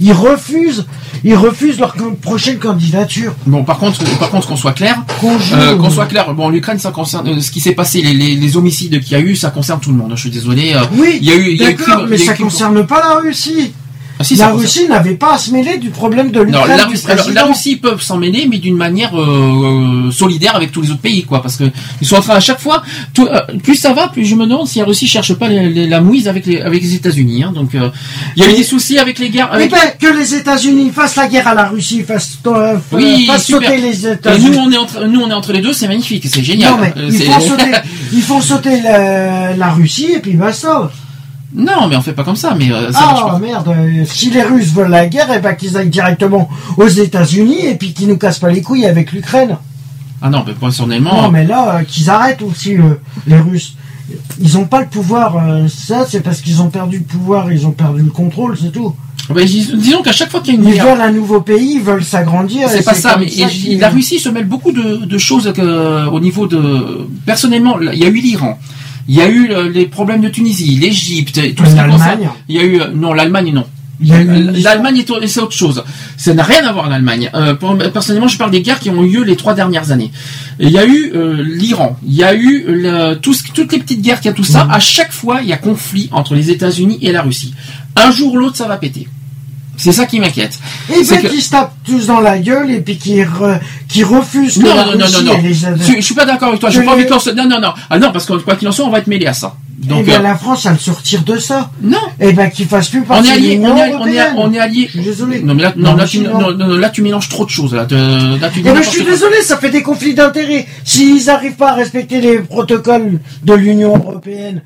Ils 0.02 0.14
refusent, 0.14 0.86
ils 1.24 1.36
refusent 1.36 1.80
leur 1.80 1.96
prochaine 2.22 2.58
candidature. 2.58 3.34
Bon, 3.46 3.64
par 3.64 3.78
contre, 3.78 4.04
par 4.20 4.30
contre, 4.30 4.48
qu'on 4.48 4.56
soit 4.56 4.74
clair, 4.74 5.04
Qu'on 5.22 5.38
euh, 5.56 5.90
soit 5.90 6.06
clair. 6.06 6.34
Bon, 6.34 6.50
l'Ukraine, 6.50 6.80
ça 6.80 6.92
concerne 6.92 7.28
euh, 7.30 7.40
ce 7.42 7.52
qui 7.52 7.60
s'est 7.60 7.74
passé, 7.74 8.02
les, 8.02 8.14
les, 8.14 8.36
les 8.36 8.58
homicides 8.58 9.00
qu'il 9.02 9.12
y 9.12 9.16
a 9.16 9.20
eu, 9.20 9.36
ça 9.36 9.50
concerne 9.52 9.80
tout 9.80 9.92
le 9.92 9.98
monde. 9.98 10.12
Je 10.16 10.22
suis 10.22 10.30
désolé. 10.30 10.74
euh, 10.74 10.82
Oui, 10.94 11.18
il 11.22 11.28
y 11.28 11.32
a 11.32 11.36
eu, 11.36 11.58
d'accord, 11.58 12.06
mais 12.10 12.18
ça 12.18 12.34
concerne 12.34 12.86
pas 12.86 13.00
la 13.00 13.16
Russie. 13.22 13.74
Ah, 14.20 14.24
si, 14.24 14.36
la 14.36 14.50
Russie 14.50 14.88
n'avait 14.88 15.16
pas 15.16 15.34
à 15.34 15.38
se 15.38 15.52
mêler 15.52 15.78
du 15.80 15.90
problème 15.90 16.30
de 16.32 16.40
l'Ukraine. 16.42 16.78
la, 16.78 16.86
Russie, 16.86 17.06
alors, 17.10 17.30
la. 17.32 17.46
Russie 17.46 17.76
peuvent 17.78 18.02
s'en 18.02 18.18
mêler, 18.18 18.48
mais 18.50 18.60
d'une 18.60 18.78
manière 18.78 19.20
euh, 19.20 20.12
solidaire 20.12 20.56
avec 20.56 20.72
tous 20.72 20.82
les 20.82 20.92
autres 20.92 21.02
pays, 21.02 21.24
quoi, 21.24 21.42
parce 21.42 21.56
que 21.58 21.64
ils 22.00 22.08
sont 22.08 22.16
en 22.18 22.22
train 22.22 22.36
à 22.36 22.40
chaque 22.40 22.60
fois. 22.60 22.84
tout- 23.14 23.28
euh, 23.28 23.42
plus 23.64 23.76
ça 23.76 23.92
va, 23.94 24.08
plus 24.10 24.26
je 24.26 24.36
me 24.36 24.46
demande 24.46 24.68
si 24.68 24.80
la 24.80 24.86
Russie 24.86 25.08
cherche 25.08 25.34
pas 25.34 25.48
les- 25.48 25.70
les- 25.70 25.88
la 25.88 26.00
mouise 26.00 26.28
avec 26.28 26.46
les 26.46 26.62
avec 26.62 26.82
les 26.84 26.94
États-Unis. 26.94 27.44
Hein, 27.44 27.52
donc, 27.54 27.74
euh, 27.76 27.90
il 28.36 28.44
y 28.44 28.46
a 28.46 28.52
eu 28.52 28.56
des 28.56 28.64
soucis 28.64 28.98
avec 29.00 29.18
les 29.20 29.30
guerres. 29.30 29.50
Eh 29.54 29.56
Avec... 29.56 29.72
ben, 29.72 29.80
que 30.00 30.08
les 30.16 30.36
États-Unis 30.36 30.92
fassent 30.92 31.16
la 31.16 31.28
guerre 31.28 31.48
à 31.48 31.56
la 31.56 31.66
Russie, 31.66 32.04
fassent, 32.04 32.38
euh, 32.48 32.78
Oui, 32.92 33.26
fassent 33.26 33.48
sauter 33.48 33.78
les 33.78 34.08
États-Unis. 34.08 34.50
nous, 34.52 34.58
on 34.58 34.72
est 34.72 34.78
entre 34.78 35.06
nous, 35.06 35.22
on 35.22 35.30
est 35.30 35.34
entre 35.34 35.54
les 35.54 35.62
deux, 35.62 35.74
c'est 35.74 35.88
magnifique, 35.88 36.26
c'est 36.32 36.44
génial. 36.44 36.72
Non, 36.74 36.78
mais 36.82 36.94
ils 37.10 37.24
font 37.24 37.40
sauter, 37.40 37.72
ils 38.14 38.22
font 38.22 38.42
sauter 38.42 38.82
la, 38.82 39.56
la 39.56 39.70
Russie 39.72 40.12
et 40.16 40.20
puis 40.20 40.34
basta. 40.34 40.92
Non, 41.56 41.88
mais 41.88 41.96
on 41.96 42.02
fait 42.02 42.14
pas 42.14 42.24
comme 42.24 42.36
ça. 42.36 42.56
Mais 42.58 42.72
euh, 42.72 42.92
ça 42.92 43.00
marche 43.02 43.22
Ah 43.26 43.30
pas. 43.32 43.40
merde, 43.40 43.68
euh, 43.70 44.04
si 44.06 44.30
les 44.32 44.42
Russes 44.44 44.72
veulent 44.74 44.90
la 44.90 45.06
guerre, 45.08 45.32
et 45.32 45.40
ben 45.40 45.54
qu'ils 45.54 45.78
aillent 45.78 45.90
directement 45.90 46.50
aux 46.78 46.88
États-Unis 46.88 47.66
et 47.68 47.76
puis 47.76 47.94
qu'ils 47.94 48.08
nous 48.08 48.18
cassent 48.18 48.40
pas 48.40 48.50
les 48.50 48.62
couilles 48.62 48.86
avec 48.86 49.12
l'Ukraine. 49.12 49.58
Ah 50.22 50.30
non, 50.30 50.44
mais 50.48 50.54
personnellement. 50.54 51.22
Non, 51.24 51.32
mais 51.32 51.46
là, 51.46 51.78
euh, 51.80 51.84
qu'ils 51.84 52.10
arrêtent 52.10 52.42
aussi 52.42 52.78
les 53.28 53.38
Russes. 53.40 53.76
Ils 54.42 54.58
ont 54.58 54.66
pas 54.66 54.82
le 54.82 54.88
pouvoir. 54.88 55.36
ça, 55.70 56.06
c'est 56.10 56.22
parce 56.22 56.42
qu'ils 56.42 56.62
ont 56.62 56.70
perdu 56.70 56.98
le 57.00 57.04
pouvoir, 57.04 57.52
ils 57.52 57.66
ont 57.66 57.72
perdu 57.72 58.02
le 58.02 58.12
contrôle, 58.12 58.58
c'est 58.62 58.72
tout. 58.72 58.94
bah, 59.30 59.44
dis- 59.46 59.72
disons 59.76 60.02
qu'à 60.02 60.12
chaque 60.12 60.30
fois 60.30 60.42
qu'il 60.42 60.56
y 60.56 60.58
a 60.58 60.60
une 60.60 60.68
Ils 60.68 60.74
guerre, 60.76 60.88
veulent 60.96 61.02
un 61.02 61.12
nouveau 61.12 61.40
pays, 61.42 61.76
ils 61.76 61.82
veulent 61.82 62.04
s'agrandir. 62.04 62.68
c'est 62.70 62.84
pas 62.84 62.94
ça. 62.94 63.18
Mais 63.18 63.78
la 63.78 63.90
Russie 63.90 64.20
se 64.20 64.30
mêle 64.30 64.46
beaucoup 64.46 64.72
de, 64.72 65.06
de 65.06 65.18
choses 65.18 65.52
que, 65.56 66.08
au 66.10 66.20
niveau 66.20 66.48
de. 66.48 67.08
Personnellement, 67.26 67.78
il 67.80 67.98
y 68.00 68.04
a 68.06 68.10
eu 68.10 68.20
l'Iran. 68.20 68.58
Il 69.08 69.16
y 69.16 69.22
a 69.22 69.28
eu 69.30 69.52
euh, 69.52 69.70
les 69.70 69.86
problèmes 69.86 70.22
de 70.22 70.30
Tunisie, 70.30 70.78
l'Égypte, 70.80 71.40
tout 71.56 71.64
ce 71.66 71.72
qui 71.72 71.76
concerne- 71.98 72.20
Il 72.50 72.56
y 72.56 72.60
a 72.60 72.64
eu 72.64 72.80
euh, 72.82 72.88
non 72.94 73.14
l'Allemagne 73.14 73.52
non. 73.54 73.66
L'Allemagne 74.64 75.04
c'est 75.28 75.40
autre 75.40 75.52
chose. 75.56 75.84
Ça 76.18 76.34
n'a 76.34 76.44
rien 76.44 76.66
à 76.66 76.74
voir 76.74 76.90
l'Allemagne. 76.90 77.30
Euh, 77.36 77.54
personnellement, 77.94 78.28
je 78.28 78.38
parle 78.38 78.52
des 78.52 78.62
guerres 78.62 78.80
qui 78.80 78.90
ont 78.90 79.04
eu 79.04 79.10
lieu 79.12 79.24
les 79.24 79.36
trois 79.36 79.54
dernières 79.54 79.92
années. 79.92 80.12
Il 80.60 80.70
y 80.70 80.78
a 80.78 80.86
eu 80.86 81.12
euh, 81.16 81.42
l'Iran, 81.44 81.98
il 82.06 82.14
y 82.16 82.24
a 82.24 82.34
eu 82.34 82.64
le- 82.68 83.16
tout 83.16 83.34
ce- 83.34 83.44
toutes 83.54 83.72
les 83.72 83.80
petites 83.80 84.02
guerres 84.02 84.20
qu'il 84.20 84.30
y 84.30 84.34
a 84.34 84.36
tout 84.36 84.44
ça. 84.44 84.68
À 84.72 84.80
chaque 84.80 85.12
fois, 85.14 85.42
il 85.42 85.48
y 85.48 85.54
a 85.54 85.58
conflit 85.58 86.10
entre 86.12 86.34
les 86.36 86.50
États-Unis 86.50 86.98
et 87.02 87.12
la 87.12 87.22
Russie. 87.22 87.54
Un 87.96 88.12
jour 88.12 88.34
ou 88.34 88.38
l'autre, 88.38 88.58
ça 88.58 88.68
va 88.68 88.78
péter. 88.78 89.08
C'est 89.76 89.92
ça 89.92 90.06
qui 90.06 90.20
m'inquiète. 90.20 90.58
Et 90.90 91.04
puis 91.04 91.22
que- 91.24 91.28
qui 91.28 91.42
se 91.42 91.50
tapent 91.50 91.74
tous 91.84 92.06
dans 92.06 92.20
la 92.20 92.38
gueule 92.38 92.70
et 92.72 92.80
puis 92.80 92.98
qui, 92.98 93.16
re- 93.22 93.60
qui 93.90 94.04
refusent 94.04 94.58
que 94.60 94.64
Non, 94.64 94.76
la 94.76 94.86
non, 94.86 94.92
non, 94.92 95.06
non, 95.12 95.22
non. 95.34 95.38
et 95.40 95.42
les- 95.42 95.54
Je, 95.54 95.96
je 95.96 96.02
suis 96.02 96.14
pas 96.16 96.26
d'accord 96.26 96.50
avec 96.50 96.60
toi. 96.60 96.70
J'ai 96.70 96.84
pas 96.84 96.94
envie 96.94 97.06
qu'on 97.08 97.20
se... 97.20 97.32
Non, 97.32 97.48
non, 97.48 97.60
non. 97.60 97.74
Ah 97.90 97.98
non, 97.98 98.12
parce 98.12 98.26
que 98.26 98.34
quoi 98.34 98.56
qu'il 98.56 98.68
en 98.68 98.72
soit, 98.72 98.86
on 98.86 98.90
va 98.92 99.00
être 99.00 99.08
mêlé 99.08 99.26
à 99.26 99.34
ça. 99.34 99.56
Eh 99.84 99.88
Donc, 99.88 100.06
bien, 100.06 100.20
euh, 100.20 100.24
la 100.24 100.36
France, 100.36 100.66
elle 100.70 100.78
se 100.80 100.92
retire 100.92 101.24
de 101.24 101.38
ça. 101.38 101.72
Non. 101.82 101.98
Eh 102.20 102.32
ben, 102.32 102.50
qu'il 102.50 102.68
fasse 102.68 102.88
plus 102.88 103.02
on 103.02 103.04
partie 103.04 103.30
est 103.32 103.58
on 103.60 103.66
est, 103.66 103.68
on 103.68 103.78
est, 103.78 103.92
européenne. 103.92 104.34
on 104.38 104.54
est 104.54 104.60
alliés. 104.60 104.86
Je 104.88 104.92
suis 105.00 105.02
désolé. 105.10 105.42
Non, 105.42 105.56
mais 105.56 105.64
là, 105.64 105.74
non, 105.76 105.92
Non, 105.92 105.98
là, 105.98 106.06
je 106.06 106.12
tu, 106.12 106.20
non, 106.20 106.40
non. 106.40 106.52
non, 106.56 106.68
là, 106.78 106.90
tu 106.90 107.02
mélanges 107.02 107.28
trop 107.28 107.44
de 107.44 107.50
choses. 107.50 107.74
Là, 107.74 107.82
là, 107.90 108.50
tu 108.54 108.60
Eh 108.60 108.62
ben, 108.64 108.82
je 108.82 108.90
suis 108.90 109.04
désolé, 109.04 109.42
ça 109.42 109.58
fait 109.58 109.72
des 109.72 109.82
conflits 109.82 110.14
d'intérêts. 110.14 110.68
S'ils 110.86 111.26
n'arrivent 111.26 111.56
pas 111.56 111.72
à 111.72 111.74
respecter 111.74 112.22
les 112.22 112.38
protocoles 112.40 113.20
de 113.44 113.54
l'Union 113.54 113.98
européenne, 113.98 114.62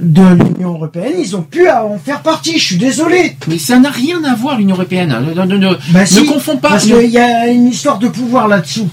de 0.00 0.22
l'Union 0.22 0.74
européenne, 0.74 1.14
ils 1.18 1.34
ont 1.36 1.42
pu 1.42 1.68
en 1.70 1.98
faire 1.98 2.20
partie. 2.22 2.58
Je 2.58 2.64
suis 2.64 2.76
désolé. 2.76 3.36
Mais 3.48 3.58
ça 3.58 3.78
n'a 3.78 3.90
rien 3.90 4.22
à 4.24 4.34
voir, 4.34 4.58
l'Union 4.58 4.74
européenne. 4.74 5.16
Ne, 5.34 5.44
ne, 5.44 5.56
ne, 5.56 5.74
Bah, 5.92 6.00
ne 6.02 6.06
si, 6.06 6.26
confonds 6.26 6.56
pas. 6.58 6.70
Parce 6.70 6.84
qu'il 6.84 7.10
y 7.10 7.18
a 7.18 7.46
une 7.48 7.66
histoire 7.68 7.98
de 7.98 8.08
pouvoir 8.08 8.48
là-dessous. 8.48 8.88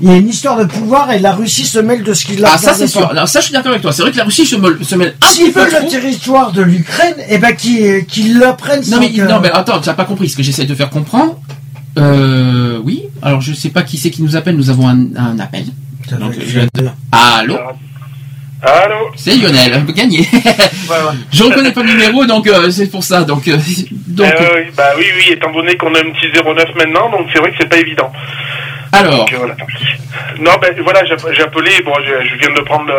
Il 0.00 0.08
y 0.08 0.10
a 0.12 0.16
une 0.16 0.28
histoire 0.28 0.56
de 0.58 0.64
pouvoir 0.64 1.12
et 1.12 1.20
la 1.20 1.32
Russie 1.32 1.64
se 1.64 1.78
mêle 1.78 2.02
de 2.02 2.12
ce 2.12 2.24
qu'il 2.24 2.44
a 2.44 2.50
Ah, 2.54 2.58
ça, 2.58 2.74
c'est 2.74 2.88
sûr. 2.88 3.08
Alors, 3.08 3.28
ça, 3.28 3.38
je 3.38 3.44
suis 3.44 3.52
d'accord 3.54 3.70
avec 3.70 3.82
toi. 3.82 3.92
C'est 3.92 4.02
vrai 4.02 4.10
que 4.10 4.16
la 4.16 4.24
Russie 4.24 4.44
se 4.44 4.56
mêle, 4.56 4.78
se 4.84 4.96
mêle 4.96 5.14
un 5.22 5.26
petit 5.28 5.34
S'ils 5.44 5.52
peu 5.52 5.60
veulent 5.60 5.70
trop. 5.70 5.84
le 5.84 5.88
territoire 5.90 6.50
de 6.52 6.60
l'Ukraine, 6.62 7.14
eh 7.28 7.38
ben 7.38 7.54
qu'ils 7.54 8.04
qu'ils 8.06 8.36
le 8.36 8.56
prennent 8.56 8.82
Non 8.90 8.98
mais, 8.98 9.12
que- 9.12 9.22
non 9.22 9.38
mais 9.40 9.50
attends, 9.52 9.80
tu 9.80 9.88
n'as 9.88 9.94
pas 9.94 10.04
compris 10.04 10.28
ce 10.28 10.36
que 10.36 10.42
j'essaie 10.42 10.64
de 10.64 10.74
faire 10.74 10.90
comprendre. 10.90 11.38
Euh, 11.98 12.80
oui. 12.84 13.04
Alors 13.22 13.40
je 13.42 13.52
sais 13.52 13.68
pas 13.68 13.82
qui 13.84 13.96
c'est 13.96 14.10
qui 14.10 14.22
nous 14.22 14.34
appelle. 14.34 14.56
Nous 14.56 14.70
avons 14.70 14.88
un, 14.88 14.98
un 15.16 15.38
appel. 15.38 15.66
Donc, 16.18 16.32
je- 16.44 16.60
Allô? 17.12 17.56
Allô? 18.62 19.10
C'est 19.16 19.34
Lionel. 19.36 19.84
Gagné. 19.86 20.20
je 21.32 21.42
reconnais 21.42 21.72
pas 21.72 21.82
le 21.82 21.90
numéro, 21.90 22.24
donc 22.26 22.46
euh, 22.46 22.70
c'est 22.70 22.90
pour 22.90 23.02
ça. 23.02 23.22
Donc 23.24 23.48
euh, 23.48 23.56
donc. 24.08 24.26
Euh, 24.26 24.48
oui, 24.56 24.70
bah 24.76 24.90
oui, 24.96 25.04
oui, 25.16 25.32
étant 25.32 25.50
donné 25.50 25.76
qu'on 25.76 25.92
a 25.94 25.98
un 25.98 26.10
petit 26.12 26.28
09 26.32 26.74
maintenant, 26.76 27.10
donc 27.10 27.26
c'est 27.32 27.40
vrai 27.40 27.50
que 27.50 27.56
c'est 27.60 27.68
pas 27.68 27.78
évident. 27.78 28.12
Alors? 28.92 29.16
Donc, 29.16 29.32
euh, 29.32 29.36
voilà. 29.38 29.56
Non, 30.38 30.52
ben 30.60 30.74
voilà, 30.84 31.02
j'ai 31.04 31.42
appelé, 31.42 31.70
bon, 31.84 31.94
je, 32.06 32.28
je 32.28 32.36
viens 32.36 32.54
de 32.54 32.60
prendre 32.60 32.92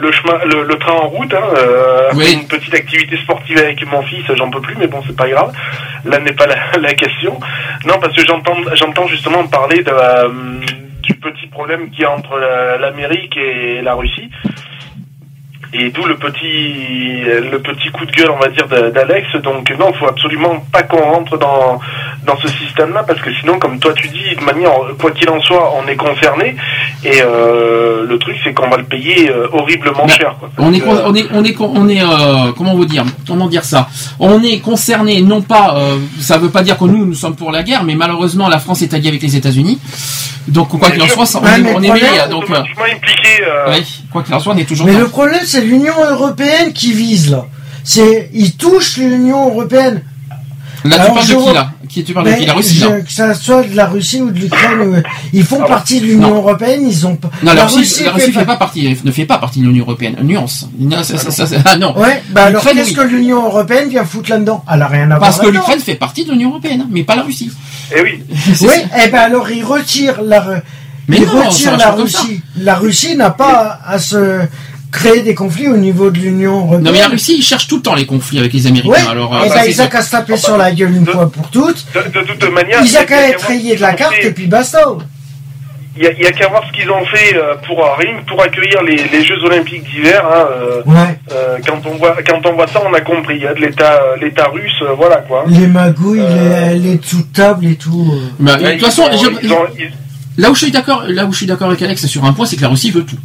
le 0.00 0.10
chemin, 0.12 0.38
le, 0.46 0.64
le 0.64 0.74
train 0.78 0.94
en 0.94 1.08
route, 1.08 1.32
hein, 1.34 1.42
euh, 1.58 2.08
après 2.10 2.32
une 2.32 2.46
petite 2.48 2.74
activité 2.74 3.16
sportive 3.18 3.58
avec 3.58 3.86
mon 3.86 4.02
fils, 4.02 4.24
j'en 4.36 4.50
peux 4.50 4.62
plus, 4.62 4.74
mais 4.78 4.86
bon, 4.86 5.02
c'est 5.06 5.14
pas 5.16 5.28
grave. 5.28 5.52
Là 6.06 6.18
n'est 6.18 6.32
pas 6.32 6.46
la, 6.46 6.56
la 6.80 6.94
question. 6.94 7.38
Non, 7.86 7.98
parce 8.00 8.16
que 8.16 8.24
j'entends, 8.26 8.56
j'entends 8.74 9.06
justement 9.06 9.46
parler 9.46 9.82
de, 9.82 9.90
euh, 9.92 10.28
du 11.02 11.14
petit 11.16 11.46
problème 11.48 11.90
qu'il 11.90 12.00
y 12.00 12.04
a 12.04 12.10
entre 12.10 12.38
la- 12.38 12.78
l'Amérique 12.78 13.36
et 13.36 13.80
la 13.82 13.94
Russie. 13.94 14.30
Et 15.76 15.90
d'où 15.90 16.04
le 16.04 16.16
petit, 16.16 17.24
le 17.50 17.58
petit 17.58 17.90
coup 17.90 18.06
de 18.06 18.12
gueule, 18.12 18.30
on 18.30 18.38
va 18.38 18.48
dire, 18.48 18.68
d'Alex. 18.68 19.26
Donc 19.42 19.68
non, 19.78 19.92
faut 19.94 20.06
absolument 20.06 20.64
pas 20.72 20.84
qu'on 20.84 21.02
rentre 21.02 21.36
dans, 21.36 21.80
dans 22.24 22.36
ce 22.38 22.46
système-là, 22.48 23.02
parce 23.02 23.20
que 23.20 23.30
sinon, 23.40 23.58
comme 23.58 23.80
toi 23.80 23.92
tu 23.92 24.06
dis, 24.08 24.36
de 24.38 24.44
manière, 24.44 24.70
quoi 25.00 25.10
qu'il 25.10 25.28
en 25.28 25.40
soit, 25.42 25.72
on 25.76 25.88
est 25.88 25.96
concerné. 25.96 26.54
Et 27.04 27.20
euh, 27.22 28.06
le 28.06 28.18
truc, 28.18 28.36
c'est 28.44 28.54
qu'on 28.54 28.68
va 28.70 28.76
le 28.76 28.84
payer 28.84 29.28
euh, 29.30 29.48
horriblement 29.52 30.06
cher. 30.06 30.36
Quoi. 30.38 30.48
On 30.58 30.72
est, 30.72 30.82
on 30.86 31.12
est, 31.14 31.26
on 31.32 31.44
est, 31.44 31.56
on 31.60 31.88
est, 31.88 32.02
euh, 32.02 32.52
comment 32.56 32.74
vous 32.76 32.84
dire, 32.84 33.04
comment 33.26 33.48
dire 33.48 33.64
ça? 33.64 33.88
On 34.20 34.42
est 34.44 34.60
concerné, 34.60 35.22
non 35.22 35.42
pas, 35.42 35.74
euh, 35.76 35.98
ça 36.20 36.38
veut 36.38 36.50
pas 36.50 36.62
dire 36.62 36.78
que 36.78 36.84
nous, 36.84 37.04
nous 37.04 37.14
sommes 37.14 37.34
pour 37.34 37.50
la 37.50 37.64
guerre, 37.64 37.82
mais 37.82 37.96
malheureusement, 37.96 38.48
la 38.48 38.60
France 38.60 38.82
est 38.82 38.94
alliée 38.94 39.08
avec 39.08 39.22
les 39.22 39.34
États-Unis. 39.36 39.80
Donc, 40.46 40.68
quoi 40.78 40.90
qu'il 40.90 41.02
en 41.02 41.08
soit, 41.08 41.24
on 41.40 41.44
Ouais, 41.44 41.54
est, 41.56 41.58
mais 41.62 41.72
on 41.74 41.82
est 41.82 42.28
donc, 42.28 42.50
euh, 42.50 42.56
impliqué. 42.60 43.42
ouais, 43.68 43.82
quoi 44.12 44.22
qu'il 44.22 44.34
en 44.34 44.40
soit, 44.40 44.52
on 44.52 44.58
est 44.58 44.68
toujours. 44.68 44.86
Mais 44.86 44.92
le 44.92 45.08
problème, 45.08 45.40
c'est 45.42 45.62
l'Union 45.64 45.94
européenne 46.10 46.72
qui 46.72 46.92
vise 46.92 47.30
là. 47.30 47.46
C'est, 47.82 48.30
ils 48.32 48.52
touchent 48.56 48.96
l'Union 48.98 49.48
européenne. 49.50 50.02
Là, 50.84 50.98
tu 51.06 51.12
parles 51.12 51.26
je 51.26 51.34
de 51.34 51.38
qui, 51.40 51.52
là 51.54 51.70
Qui- 51.88 52.04
tu 52.04 52.12
parles 52.12 52.26
de 52.26 52.30
Mais 52.32 52.38
qui 52.40 52.46
La 52.46 52.52
Russie, 52.54 52.76
je- 52.76 52.86
Que 53.04 53.10
ça 53.10 53.32
soit 53.34 53.62
de 53.62 53.74
la 53.74 53.86
Russie 53.86 54.20
ou 54.20 54.30
de 54.30 54.38
l'Ukraine, 54.38 54.80
euh, 54.96 55.02
ils 55.32 55.42
font 55.44 55.64
partie 55.64 55.98
de 56.00 56.06
l'Union 56.06 56.34
européenne, 56.34 56.86
ils 56.86 57.06
ont 57.06 57.16
pas. 57.16 57.30
Non, 57.42 57.54
la, 57.54 57.64
Russie, 57.64 58.04
la 58.04 58.12
Russie 58.12 58.32
fait 58.32 58.40
fait 58.40 58.44
pas 58.44 58.56
partie, 58.56 58.94
ne 59.02 59.10
fait 59.10 59.24
pas 59.24 59.38
partie 59.38 59.60
de 59.60 59.66
l'Union 59.66 59.84
européenne. 59.84 60.16
Nuance. 60.22 60.68
Non, 60.78 61.02
ça- 61.02 61.16
ça- 61.16 61.30
ça- 61.30 61.46
ça- 61.46 61.56
ah 61.64 61.76
non. 61.78 61.96
Ouais, 61.98 62.22
bah 62.30 62.44
alors 62.46 62.62
qu'est-ce 62.62 62.88
oui. 62.90 62.94
que 62.94 63.00
l'Union 63.02 63.44
européenne 63.46 63.88
vient 63.88 64.04
foutre 64.04 64.28
là-dedans 64.30 64.62
Elle 64.70 64.82
a 64.82 64.88
rien 64.88 65.04
à 65.04 65.16
voir. 65.16 65.20
Parce 65.20 65.38
que 65.40 65.46
l'Ukraine 65.46 65.80
fait 65.80 65.94
partie 65.94 66.24
de 66.26 66.32
l'Union 66.32 66.50
européenne, 66.50 66.82
hein, 66.82 66.88
mais 66.90 67.02
pas 67.04 67.16
la 67.16 67.22
Russie. 67.22 67.50
Eh 67.96 68.02
oui. 68.02 68.22
Oui, 68.60 68.74
eh 69.02 69.08
ben 69.08 69.20
alors 69.20 69.50
ils 69.50 69.64
retirent 69.64 70.20
la, 70.22 70.44
Mais 71.08 71.16
ils 71.16 71.24
non, 71.26 71.44
retirent 71.48 71.78
la. 71.78 71.92
Russie. 71.92 72.42
La 72.58 72.74
Russie 72.74 73.16
n'a 73.16 73.30
pas 73.30 73.78
à 73.86 73.98
se 73.98 74.40
créer 74.94 75.22
des 75.22 75.34
conflits 75.34 75.68
au 75.68 75.76
niveau 75.76 76.10
de 76.10 76.18
l'Union 76.18 76.58
européenne. 76.60 76.82
Non, 76.84 76.92
mais 76.92 77.00
la 77.00 77.08
Russie, 77.08 77.34
ils 77.38 77.42
cherchent 77.42 77.66
tout 77.66 77.76
le 77.76 77.82
temps 77.82 77.94
les 77.94 78.06
conflits 78.06 78.38
avec 78.38 78.52
les 78.52 78.66
Américains. 78.66 78.90
Ouais, 78.90 79.10
Alors, 79.10 79.34
eh 79.44 79.50
euh, 79.50 79.54
c'est 79.54 79.70
ils 79.70 79.80
a 79.80 79.88
qu'à 79.88 80.02
se 80.02 80.10
taper 80.12 80.36
sur 80.36 80.56
la 80.56 80.70
gueule 80.72 80.94
une 80.94 81.06
fois 81.06 81.28
pour 81.30 81.50
toutes. 81.50 81.84
De, 81.94 82.20
de 82.20 82.24
toute 82.26 82.50
manière, 82.50 82.80
Ils 82.82 82.96
a 82.96 83.04
qu'à 83.04 83.28
être 83.28 83.44
rayés 83.46 83.74
de 83.76 83.80
la 83.80 83.92
ont 83.92 83.94
carte 83.94 84.14
et 84.22 84.30
puis 84.30 84.46
basta. 84.46 84.80
Il 85.96 86.02
y 86.02 86.26
a, 86.26 86.32
qu'à 86.32 86.48
voir 86.48 86.64
ce 86.66 86.72
qu'ils 86.76 86.90
ont 86.90 87.04
fait 87.06 87.36
euh, 87.36 87.54
pour 87.68 87.84
que 87.84 88.08
pour 88.26 88.42
accueillir 88.42 88.82
les, 88.82 88.96
les 89.12 89.24
Jeux 89.24 89.38
Olympiques 89.44 89.84
d'hiver. 89.84 90.24
Hein, 90.26 90.46
euh, 90.50 90.82
Ouais. 90.86 91.18
euh, 91.32 91.58
quand 91.64 91.80
on 91.86 91.96
voit 91.98 92.16
quand 92.26 92.44
on 92.46 92.52
voit 92.54 92.66
ça, 92.66 92.80
on 92.84 92.92
a 92.92 93.00
compris. 93.00 93.36
Il 93.36 93.42
y 93.42 93.46
a 93.46 93.54
de 93.54 93.60
l'État 93.60 94.00
l'État 94.20 94.48
russe, 94.52 94.82
voilà 94.96 95.18
quoi. 95.18 95.44
Les 95.46 95.68
magouilles, 95.68 96.18
les, 96.20 96.78
les 96.80 97.00
sous-tables 97.00 97.66
et 97.66 97.76
tout. 97.76 98.12
Bah, 98.40 98.56
de 98.56 98.70
toute 98.72 98.80
façon, 98.84 99.02
ont- 99.02 99.16
je- 99.40 99.46
ils 99.46 99.52
ont- 99.52 99.66
ils- 99.78 99.92
là 100.36 100.50
où 100.50 100.54
je 100.56 100.62
suis 100.64 100.72
d'accord, 100.72 101.04
là 101.06 101.26
où 101.26 101.32
je 101.32 101.36
suis 101.38 101.46
d'accord 101.46 101.68
avec 101.68 101.80
Alex 101.80 102.06
sur 102.06 102.24
un 102.24 102.32
point, 102.32 102.44
c'est 102.46 102.56
que 102.56 102.62
la 102.62 102.68
Russie 102.70 102.90
veut 102.90 103.04
tout. 103.04 103.18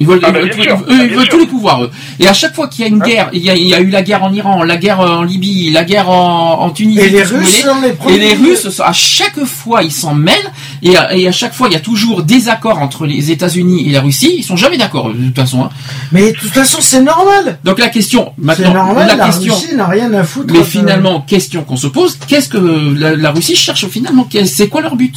Ils 0.00 0.06
veulent, 0.06 0.20
Ah, 0.22 0.28
ils 0.28 0.32
bah, 0.32 0.40
veulent, 0.40 0.52
sûr. 0.62 0.84
eux, 0.88 1.04
ils 1.10 1.16
veulent 1.16 1.28
tous 1.28 1.38
les 1.40 1.46
pouvoirs. 1.46 1.82
eux. 1.82 1.90
Et 2.20 2.28
à 2.28 2.32
chaque 2.32 2.54
fois 2.54 2.68
qu'il 2.68 2.82
y 2.82 2.84
a 2.84 2.88
une 2.88 3.00
guerre, 3.00 3.30
il 3.32 3.42
y 3.42 3.50
a, 3.50 3.56
il 3.56 3.66
y 3.66 3.74
a 3.74 3.80
eu 3.80 3.88
la 3.90 4.02
guerre 4.02 4.22
en 4.22 4.32
Iran, 4.32 4.62
la 4.62 4.76
guerre 4.76 5.00
en 5.00 5.22
Libye, 5.24 5.70
la 5.72 5.82
guerre 5.84 6.08
en, 6.08 6.60
en 6.60 6.70
Tunisie, 6.70 7.00
Et 7.00 7.08
les 7.08 7.22
Russes 7.22 7.30
voulez. 7.32 7.46
sont 7.62 7.80
les 7.82 7.88
et 7.88 7.92
premiers. 7.94 8.18
les 8.18 8.34
Russes, 8.34 8.80
à 8.84 8.92
chaque 8.92 9.42
fois, 9.44 9.82
ils 9.82 9.90
s'en 9.92 10.14
mêlent. 10.14 10.52
Et, 10.82 10.96
à- 10.96 11.16
et 11.16 11.26
à 11.26 11.32
chaque 11.32 11.52
fois, 11.52 11.66
il 11.68 11.72
y 11.72 11.76
a 11.76 11.80
toujours 11.80 12.22
des 12.22 12.48
accords 12.48 12.78
entre 12.80 13.06
les 13.06 13.32
États-Unis 13.32 13.88
et 13.88 13.90
la 13.90 14.00
Russie. 14.00 14.34
Ils 14.38 14.44
sont 14.44 14.56
jamais 14.56 14.76
d'accord, 14.78 15.12
de 15.12 15.14
toute 15.26 15.34
façon. 15.36 15.64
hein. 15.64 15.70
Mais 16.12 16.30
de 16.32 16.36
toute 16.38 16.52
façon, 16.52 16.78
c'est 16.80 17.02
normal. 17.02 17.58
Donc 17.64 17.80
la 17.80 17.88
question, 17.88 18.32
maintenant, 18.38 18.72
normal, 18.72 19.06
la, 19.08 19.16
la, 19.16 19.24
question. 19.26 19.54
Russie 19.54 19.74
n'a 19.74 19.86
rien 19.86 20.12
à 20.14 20.22
foutre. 20.22 20.52
Mais 20.52 20.60
de- 20.60 20.64
finalement, 20.64 21.20
question 21.22 21.64
qu'on 21.64 21.76
se 21.76 21.88
pose, 21.88 22.16
qu'est-ce 22.28 22.48
que 22.48 22.58
la, 22.96 23.16
la 23.16 23.30
Russie 23.32 23.56
cherche 23.56 23.86
finalement? 23.88 24.28
C'est 24.44 24.68
quoi 24.68 24.80
leur 24.80 24.94
but? 24.94 25.16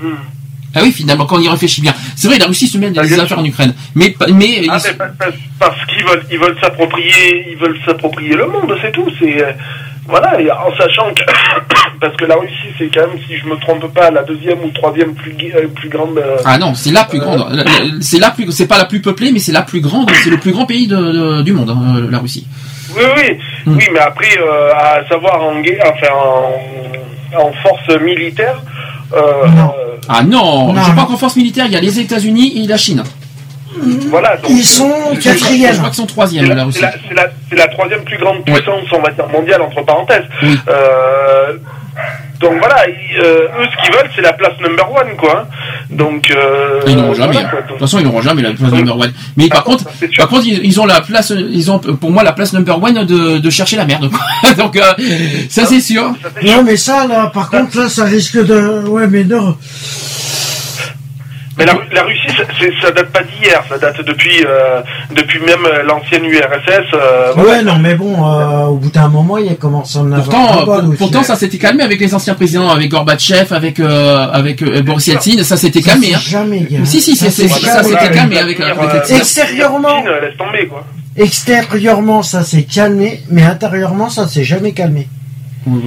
Hmm. 0.00 0.06
Ah 0.74 0.80
oui, 0.82 0.92
finalement, 0.92 1.26
quand 1.26 1.36
on 1.36 1.40
y 1.40 1.48
réfléchit 1.48 1.80
bien. 1.82 1.94
C'est 2.16 2.28
vrai, 2.28 2.38
la 2.38 2.46
Russie 2.46 2.66
se 2.66 2.78
mêle 2.78 2.92
dans 2.92 3.02
les 3.02 3.18
affaires 3.18 3.38
en 3.38 3.44
Ukraine. 3.44 3.74
Mais, 3.94 4.14
mais, 4.32 4.62
Ah, 4.70 4.78
ils- 4.84 4.96
pa- 4.96 5.06
pa- 5.06 5.26
parce 5.58 5.84
qu'ils 5.86 6.04
veulent, 6.04 6.24
ils 6.30 6.38
veulent 6.38 6.56
s'approprier, 6.60 7.46
ils 7.50 7.56
veulent 7.58 7.78
s'approprier 7.84 8.34
le 8.34 8.46
monde, 8.46 8.74
c'est 8.82 8.92
tout. 8.92 9.06
C'est 9.20 9.42
euh, 9.44 9.52
voilà, 10.06 10.40
et 10.40 10.50
en 10.50 10.74
sachant 10.76 11.12
que 11.14 11.22
parce 12.00 12.16
que 12.16 12.24
la 12.24 12.36
Russie, 12.36 12.54
c'est 12.78 12.88
quand 12.92 13.06
même, 13.06 13.18
si 13.28 13.36
je 13.36 13.46
me 13.46 13.56
trompe 13.56 13.92
pas, 13.94 14.10
la 14.10 14.22
deuxième 14.22 14.60
ou 14.64 14.70
troisième 14.70 15.14
plus 15.14 15.34
euh, 15.54 15.68
plus 15.68 15.88
grande. 15.88 16.18
euh, 16.18 16.36
ah 16.44 16.58
non, 16.58 16.74
c'est 16.74 16.90
la 16.90 17.04
plus 17.04 17.18
grande. 17.20 17.46
C'est 18.00 18.18
la 18.18 18.30
plus, 18.30 18.50
c'est 18.50 18.66
pas 18.66 18.78
la 18.78 18.86
plus 18.86 19.00
peuplée, 19.02 19.30
mais 19.32 19.38
c'est 19.40 19.52
la 19.52 19.62
plus 19.62 19.80
grande. 19.80 20.10
C'est 20.24 20.30
le 20.30 20.38
plus 20.38 20.52
grand 20.52 20.66
pays 20.66 20.86
de, 20.86 20.96
de- 20.96 21.42
du 21.42 21.52
monde, 21.52 21.70
hein, 21.70 22.06
la 22.10 22.18
Russie. 22.18 22.46
Oui, 22.96 23.04
oui, 23.16 23.38
Hmm. 23.64 23.76
oui, 23.76 23.84
mais 23.92 24.00
après, 24.00 24.36
euh, 24.38 24.72
à 24.74 25.06
savoir 25.08 25.40
en 25.42 25.60
guerre, 25.60 25.84
enfin 25.94 26.12
en, 26.14 27.40
en 27.40 27.52
force 27.62 28.00
militaire. 28.00 28.56
Euh, 29.14 29.18
euh, 29.20 29.68
Ah 30.08 30.22
non, 30.22 30.72
Non. 30.72 30.82
je 30.82 30.90
crois 30.92 31.04
qu'en 31.06 31.16
force 31.16 31.36
militaire, 31.36 31.66
il 31.66 31.72
y 31.72 31.76
a 31.76 31.80
les 31.80 32.00
États-Unis 32.00 32.62
et 32.62 32.66
la 32.66 32.76
Chine. 32.76 33.02
voilà. 34.10 34.36
Donc, 34.36 34.50
Ils 34.50 34.64
sont 34.64 34.90
je- 35.14 35.20
quatrième. 35.20 35.72
Je 35.72 35.78
crois 35.78 35.90
qu'ils 35.90 35.96
sont 35.98 36.06
troisième, 36.06 36.44
C'est 36.44 36.48
la 36.50 36.54
la, 36.56 36.64
Russie. 36.64 36.80
c'est 37.08 37.14
la- 37.14 37.64
la- 37.64 37.68
troisième 37.68 38.02
plus 38.02 38.18
grande 38.18 38.44
puissance, 38.44 38.84
on 38.92 39.00
va 39.00 39.10
dire, 39.10 39.28
mondiale, 39.28 39.62
entre 39.62 39.82
parenthèses. 39.84 40.24
Oui. 40.42 40.58
Euh, 40.68 41.56
donc 42.42 42.58
voilà, 42.58 42.86
ils, 42.88 43.18
euh, 43.20 43.44
eux, 43.58 43.64
ce 43.72 43.82
qu'ils 43.84 43.94
veulent, 43.96 44.10
c'est 44.14 44.20
la 44.20 44.32
place 44.34 44.52
number 44.60 44.90
one, 44.92 45.16
quoi. 45.16 45.40
hein. 45.40 45.46
Donc. 45.90 46.30
Euh, 46.30 46.80
Ils 46.86 46.96
n'auront 46.96 47.14
jamais. 47.14 47.32
voilà, 47.32 47.46
hein. 47.48 47.50
quoi. 47.50 47.62
De 47.62 47.68
toute 47.68 47.78
façon, 47.78 47.98
ils 48.00 48.04
n'auront 48.04 48.20
jamais 48.20 48.42
la 48.42 48.52
place 48.52 48.72
number 48.72 48.98
one. 48.98 49.12
Mais 49.36 49.48
par 49.48 49.64
contre, 49.64 49.84
par 50.18 50.28
contre, 50.28 50.46
ils, 50.46 50.60
ils 50.64 50.80
ont 50.80 50.86
la 50.86 51.00
place, 51.00 51.30
ils 51.36 51.70
ont 51.70 51.78
pour 51.78 52.10
moi 52.10 52.22
la 52.22 52.32
place 52.32 52.52
number 52.52 52.82
one 52.82 53.04
de, 53.06 53.38
de 53.38 53.50
chercher 53.50 53.76
la 53.76 53.84
merde. 53.86 54.10
Donc 54.58 54.76
euh, 54.76 54.82
ça 55.48 55.64
c'est 55.66 55.80
sûr. 55.80 56.12
Non, 56.42 56.62
mais 56.64 56.76
ça, 56.76 57.06
là, 57.06 57.30
par 57.32 57.48
contre, 57.50 57.78
là, 57.78 57.88
ça 57.88 58.04
risque 58.04 58.44
de. 58.44 58.86
Ouais, 58.88 59.06
mais 59.06 59.24
non. 59.24 59.56
Mais 61.58 61.66
la, 61.66 61.74
la 61.92 62.02
Russie, 62.04 62.28
ça, 62.36 62.44
c'est- 62.58 62.72
ça 62.80 62.90
date 62.92 63.10
pas 63.12 63.22
d'hier, 63.22 63.62
ça 63.68 63.76
date 63.76 64.02
depuis, 64.06 64.42
euh, 64.46 64.80
depuis 65.14 65.38
même 65.40 65.64
euh, 65.66 65.82
l'ancienne 65.82 66.24
URSS. 66.24 66.86
euh, 66.94 67.32
voilà. 67.34 67.50
Ouais, 67.58 67.62
non, 67.62 67.78
mais 67.78 67.94
bon, 67.94 68.14
euh, 68.26 68.64
au 68.66 68.76
bout 68.76 68.90
d'un 68.90 69.08
moment, 69.08 69.36
il 69.36 69.50
a 69.50 69.54
commencé 69.56 69.98
à 69.98 70.02
en 70.02 70.12
avoir 70.12 70.24
Pourtant, 70.24 70.64
pour- 70.82 70.96
pourtant, 70.96 71.22
ça 71.22 71.36
s'était 71.36 71.58
calmé 71.58 71.82
avec 71.82 72.00
les 72.00 72.14
anciens 72.14 72.34
présidents, 72.34 72.70
avec 72.70 72.90
Gorbatchev, 72.90 73.52
avec 73.54 73.80
euh, 73.80 74.26
avec 74.32 74.62
euh, 74.62 74.80
Boris 74.82 75.06
Yeltsin, 75.08 75.42
ça 75.42 75.56
s'était 75.58 75.82
Ça 75.82 75.90
calmé. 75.90 76.06
s'est 76.08 76.14
Hein. 76.14 76.20
jamais 76.24 76.60
gagné. 76.60 76.86
Si 76.86 77.00
si, 77.02 77.14
c'est- 77.16 77.30
c'est- 77.30 77.48
s'est 77.48 77.66
ça 77.66 77.82
s'était 77.82 78.10
calmé 78.10 78.38
avec, 78.38 78.58
avec 78.58 78.78
Euh, 78.78 79.00
les- 79.08 79.16
Extérieurement, 79.16 80.02
laisse 80.04 80.36
tomber, 80.38 80.66
quoi. 80.68 80.84
extérieurement, 81.16 82.22
ça 82.22 82.42
s'est 82.44 82.62
calmé, 82.64 83.20
mais 83.30 83.42
intérieurement, 83.42 84.08
ça 84.08 84.26
s'est 84.26 84.44
jamais 84.44 84.72
calmé. 84.72 85.08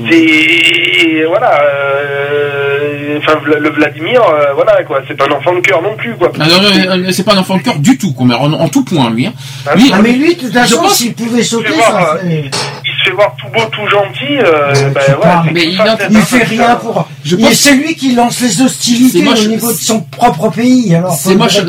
C'est 0.10 1.26
voilà, 1.28 1.60
euh, 1.62 3.18
enfin 3.20 3.40
le 3.46 3.70
Vladimir, 3.72 4.22
euh, 4.22 4.54
voilà 4.56 4.84
quoi, 4.84 5.02
c'est 5.08 5.16
pas 5.16 5.26
un 5.28 5.32
enfant 5.36 5.54
de 5.54 5.60
cœur 5.60 5.82
non 5.82 5.96
plus 5.98 6.16
quoi. 6.16 6.32
Ah, 6.40 6.46
non, 6.48 6.62
non, 6.62 7.04
euh, 7.08 7.12
c'est 7.12 7.24
pas 7.26 7.34
un 7.34 7.38
enfant 7.40 7.58
de 7.58 7.62
cœur 7.62 7.78
du 7.80 7.98
tout, 7.98 8.14
quoi, 8.14 8.26
mais 8.26 8.36
en, 8.36 8.52
en 8.54 8.68
tout 8.70 8.84
point, 8.86 9.10
lui. 9.10 9.26
hein. 9.28 9.34
Lui, 9.76 9.92
Ah, 9.94 10.00
mais 10.02 10.14
lui, 10.14 10.36
de 10.36 10.40
toute 10.42 10.54
façon, 10.54 10.82
pense- 10.82 10.96
s'il 10.96 11.14
pouvait 11.14 11.44
sauter, 11.44 11.72
voir, 11.72 11.92
ça 11.92 12.16
euh, 12.16 12.20
fait- 12.30 12.52
Il 12.86 12.92
se 12.92 13.10
fait 13.10 13.16
voir 13.16 13.36
tout 13.38 13.48
beau, 13.54 13.62
tout 13.72 13.88
gentil. 13.88 14.38
Euh, 14.40 14.74
ben, 14.74 15.02
ouais, 15.46 15.52
Mais 15.54 15.62
tout 15.66 15.70
il 15.72 15.82
a- 15.82 16.22
fait 16.22 16.44
rien 16.44 16.76
pour. 16.76 17.08
Je 17.24 17.36
Et 17.36 17.40
pense- 17.40 17.54
c'est 17.54 17.76
lui 17.76 17.96
qui 17.96 18.16
lance 18.16 18.40
les 18.42 18.62
hostilités 18.62 19.22
moche. 19.24 19.46
au 19.46 19.48
niveau 19.50 19.72
de 19.72 19.78
son 19.78 20.02
propre 20.02 20.50
pays. 20.50 20.96
Alors, 20.96 21.14
C'est 21.14 21.36
moche, 21.36 21.60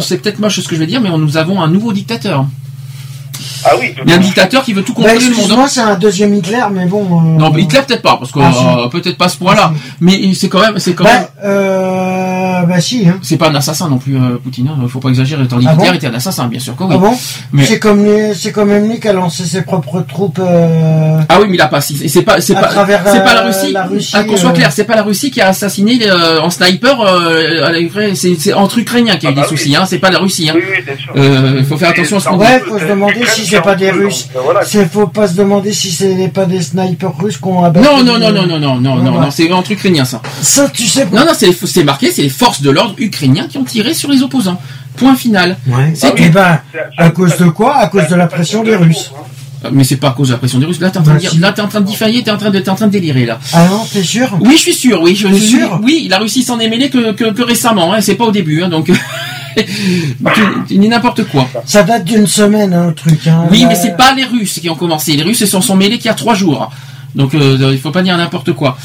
c'est 0.00 0.18
peut-être 0.20 0.38
moche 0.40 0.60
ce 0.60 0.68
que 0.68 0.74
je 0.74 0.80
vais 0.80 0.86
dire, 0.86 1.00
mais 1.00 1.10
nous 1.10 1.36
avons 1.36 1.60
un 1.62 1.68
nouveau 1.68 1.92
dictateur. 1.92 2.46
Ah 3.64 3.70
oui. 3.80 3.94
Il 4.04 4.10
y 4.10 4.12
a 4.12 4.16
un 4.16 4.20
dictateur 4.20 4.62
qui 4.62 4.72
veut 4.72 4.82
tout 4.82 4.92
Bah, 4.94 5.02
contrôler 5.02 5.20
le 5.20 5.30
monde. 5.30 5.34
hein. 5.34 5.38
excuse-moi, 5.38 5.68
c'est 5.68 5.80
un 5.80 5.94
deuxième 5.94 6.34
Hitler, 6.34 6.62
mais 6.72 6.86
bon. 6.86 7.04
euh, 7.04 7.38
Non, 7.38 7.50
mais 7.52 7.62
Hitler 7.62 7.80
peut-être 7.86 8.02
pas, 8.02 8.16
parce 8.18 8.30
que 8.32 8.38
Ah, 8.42 8.78
euh, 8.84 8.88
peut-être 8.88 9.16
pas 9.16 9.26
à 9.26 9.28
ce 9.28 9.38
point-là. 9.38 9.72
Mais 10.00 10.34
c'est 10.34 10.48
quand 10.48 10.60
même, 10.60 10.78
c'est 10.78 10.94
quand 10.94 11.04
même, 11.04 11.22
Bah, 11.42 11.48
euh, 11.48 12.62
bah 12.62 12.80
si. 12.80 13.06
Hein. 13.08 13.18
c'est 13.22 13.36
pas 13.36 13.48
un 13.48 13.54
assassin 13.54 13.88
non 13.88 13.98
plus, 13.98 14.16
euh, 14.16 14.38
Poutine. 14.42 14.68
Hein, 14.68 14.86
faut 14.88 15.00
pas 15.00 15.08
exagérer. 15.08 15.46
Tandis 15.46 15.66
Ah 15.68 15.74
Hitler 15.74 15.88
bon 15.90 15.94
était 15.94 16.06
un 16.06 16.14
assassin, 16.14 16.46
bien 16.46 16.60
sûr 16.60 16.76
que 16.76 16.84
oui. 16.84 16.90
Ah 16.94 16.98
bon 16.98 17.14
Mais- 17.52 17.64
C'est 17.66 17.78
comme 17.78 18.04
c'est 18.34 18.52
quand 18.52 18.64
même 18.66 18.88
lui 18.90 19.00
qui 19.00 19.08
a 19.08 19.12
lancé 19.12 19.44
ses 19.44 19.62
propres 19.62 20.00
troupes. 20.06 20.38
euh, 20.40 21.20
Ah 21.28 21.38
oui, 21.40 21.46
mais 21.48 21.54
il 21.56 21.60
a 21.60 21.68
pas. 21.68 21.80
C'est 21.80 22.08
c'est 22.08 22.22
pas, 22.22 22.40
c'est 22.40 22.54
pas, 22.54 22.70
c'est 23.06 23.24
pas 23.24 23.34
la 23.34 23.42
Russie. 23.42 23.72
la 23.72 23.84
Russie, 23.84 24.12
Ah, 24.14 24.24
qu'on 24.24 24.36
soit 24.36 24.50
euh, 24.50 24.52
clair, 24.52 24.72
c'est 24.72 24.84
pas 24.84 24.96
la 24.96 25.02
Russie 25.02 25.30
qui 25.30 25.40
a 25.40 25.48
assassiné 25.48 25.98
euh, 26.06 26.40
en 26.40 26.50
sniper. 26.50 27.00
Euh, 27.00 27.64
à 27.66 27.70
la 27.72 27.86
vraie- 27.88 28.14
c'est 28.14 28.36
c'est 28.38 28.52
entre 28.52 28.78
Ukrainiens 28.78 29.16
qu'il 29.16 29.24
y 29.24 29.26
a 29.26 29.30
eu 29.30 29.34
Ah 29.38 29.40
bah 29.40 29.46
des 29.46 29.52
oui. 29.52 29.58
soucis. 29.58 29.76
Hein, 29.76 29.84
c'est 29.86 29.98
pas 29.98 30.10
la 30.10 30.18
Russie. 30.18 30.48
Hein. 30.50 30.54
Oui, 30.56 30.62
oui, 30.76 30.82
bien 30.84 30.96
sûr. 30.96 31.12
Euh, 31.16 31.56
il 31.58 31.64
faut 31.64 31.76
faire 31.76 31.90
attention 31.90 32.16
à 32.16 32.20
ce 32.20 32.28
qu'on 32.28 32.36
dit. 32.36 32.44
Ouais, 32.44 32.60
faut 32.60 32.78
se 32.78 32.84
demander 32.86 33.24
si 33.26 33.44
c'est 33.54 33.62
pas 33.62 33.74
des 33.74 33.90
Russes. 33.90 34.28
C'est 34.64 34.90
faut 34.90 35.06
pas 35.06 35.28
se 35.28 35.34
demander 35.34 35.72
si 35.72 35.90
c'est 35.90 36.28
pas 36.28 36.44
des 36.46 36.62
snipers 36.62 37.16
russes 37.16 37.38
qu'on 37.38 37.62
a 37.64 37.68
abattu. 37.68 37.86
Non, 37.86 38.02
non, 38.04 38.18
non, 38.18 38.32
non, 38.32 38.46
non, 38.46 38.58
non, 38.58 38.80
non, 38.80 38.96
non, 38.96 39.20
non, 39.20 39.30
c'est 39.30 39.50
entre 39.52 39.72
Ukrainiens 39.72 40.04
ça. 40.04 40.20
Ça, 40.40 40.68
tu 40.68 40.86
sais 40.86 41.06
pas. 41.06 41.16
Non, 41.18 41.24
non, 41.26 41.32
c'est 41.36 41.52
c'est 41.66 41.84
marqué, 41.84 42.10
c'est 42.12 42.22
les 42.22 42.28
forces 42.28 42.62
de 42.62 42.70
l'ordre 42.70 42.94
ukrainiens 42.98 43.46
qui 43.48 43.58
ont 43.58 43.64
tiré 43.64 43.94
sur 43.94 44.10
les 44.10 44.22
opposants. 44.22 44.60
Point 44.96 45.16
final. 45.16 45.56
Ouais. 45.66 45.92
C'est 45.94 46.12
Eh 46.16 46.28
ben, 46.28 46.60
à 46.98 47.10
cause 47.10 47.36
de 47.36 47.46
quoi? 47.46 47.76
À 47.76 47.88
cause 47.88 48.08
de 48.08 48.14
la 48.14 48.26
pression 48.26 48.62
des 48.62 48.76
Russes. 48.76 49.12
Euh, 49.64 49.70
Mais 49.72 49.82
c'est 49.82 49.96
pas 49.96 50.08
à 50.08 50.12
cause 50.12 50.28
de 50.28 50.34
la 50.34 50.38
pression 50.38 50.58
des 50.58 50.66
Russes. 50.66 50.78
Là, 50.80 50.90
t'es 50.90 50.98
en 50.98 51.02
train 51.02 51.14
de 51.14 51.22
Bah, 51.22 51.28
dire, 51.30 51.40
là, 51.40 51.52
t'es 51.52 51.62
en 51.62 51.68
train 51.68 51.80
de 51.80 51.86
diffailler, 51.86 52.22
t'es 52.22 52.30
en 52.30 52.36
train 52.36 52.50
de, 52.50 52.60
t'es 52.60 52.68
en 52.70 52.74
train 52.76 52.86
de 52.86 52.92
délirer 52.92 53.24
là. 53.26 53.38
Ah 53.52 53.66
non, 53.68 53.84
t'es 53.92 54.02
sûr? 54.04 54.36
Oui, 54.40 54.52
je 54.56 54.62
suis 54.62 54.74
sûr. 54.74 55.00
Oui, 55.02 55.16
je 55.16 55.26
suis 55.26 55.40
sûr? 55.40 55.80
Oui, 55.82 56.06
la 56.08 56.18
Russie 56.18 56.42
s'en 56.42 56.60
est 56.60 56.68
mêlée 56.68 56.90
que, 56.90 57.12
que, 57.12 57.32
que 57.32 57.42
récemment. 57.42 57.92
Hein, 57.92 58.00
c'est 58.00 58.14
pas 58.14 58.24
au 58.26 58.30
début, 58.32 58.62
hein, 58.62 58.68
donc. 58.68 58.90
Tu, 59.56 60.78
dis 60.78 60.88
n'importe 60.88 61.24
quoi. 61.24 61.48
Ça 61.64 61.82
date 61.82 62.04
d'une 62.04 62.26
semaine, 62.26 62.72
hein, 62.72 62.88
le 62.88 62.94
truc. 62.94 63.26
Hein. 63.26 63.46
Oui, 63.50 63.62
Là, 63.62 63.68
mais 63.68 63.74
c'est 63.74 63.96
pas 63.96 64.14
les 64.14 64.24
Russes 64.24 64.60
qui 64.60 64.68
ont 64.70 64.74
commencé. 64.74 65.16
Les 65.16 65.22
Russes 65.22 65.38
se 65.38 65.46
sont, 65.46 65.60
sont 65.60 65.76
mêlés 65.76 65.96
qu'il 65.96 66.06
y 66.06 66.10
a 66.10 66.14
trois 66.14 66.34
jours. 66.34 66.70
Donc, 67.14 67.34
euh, 67.34 67.70
il 67.72 67.78
faut 67.78 67.90
pas 67.90 68.02
dire 68.02 68.16
n'importe 68.16 68.52
quoi. 68.52 68.76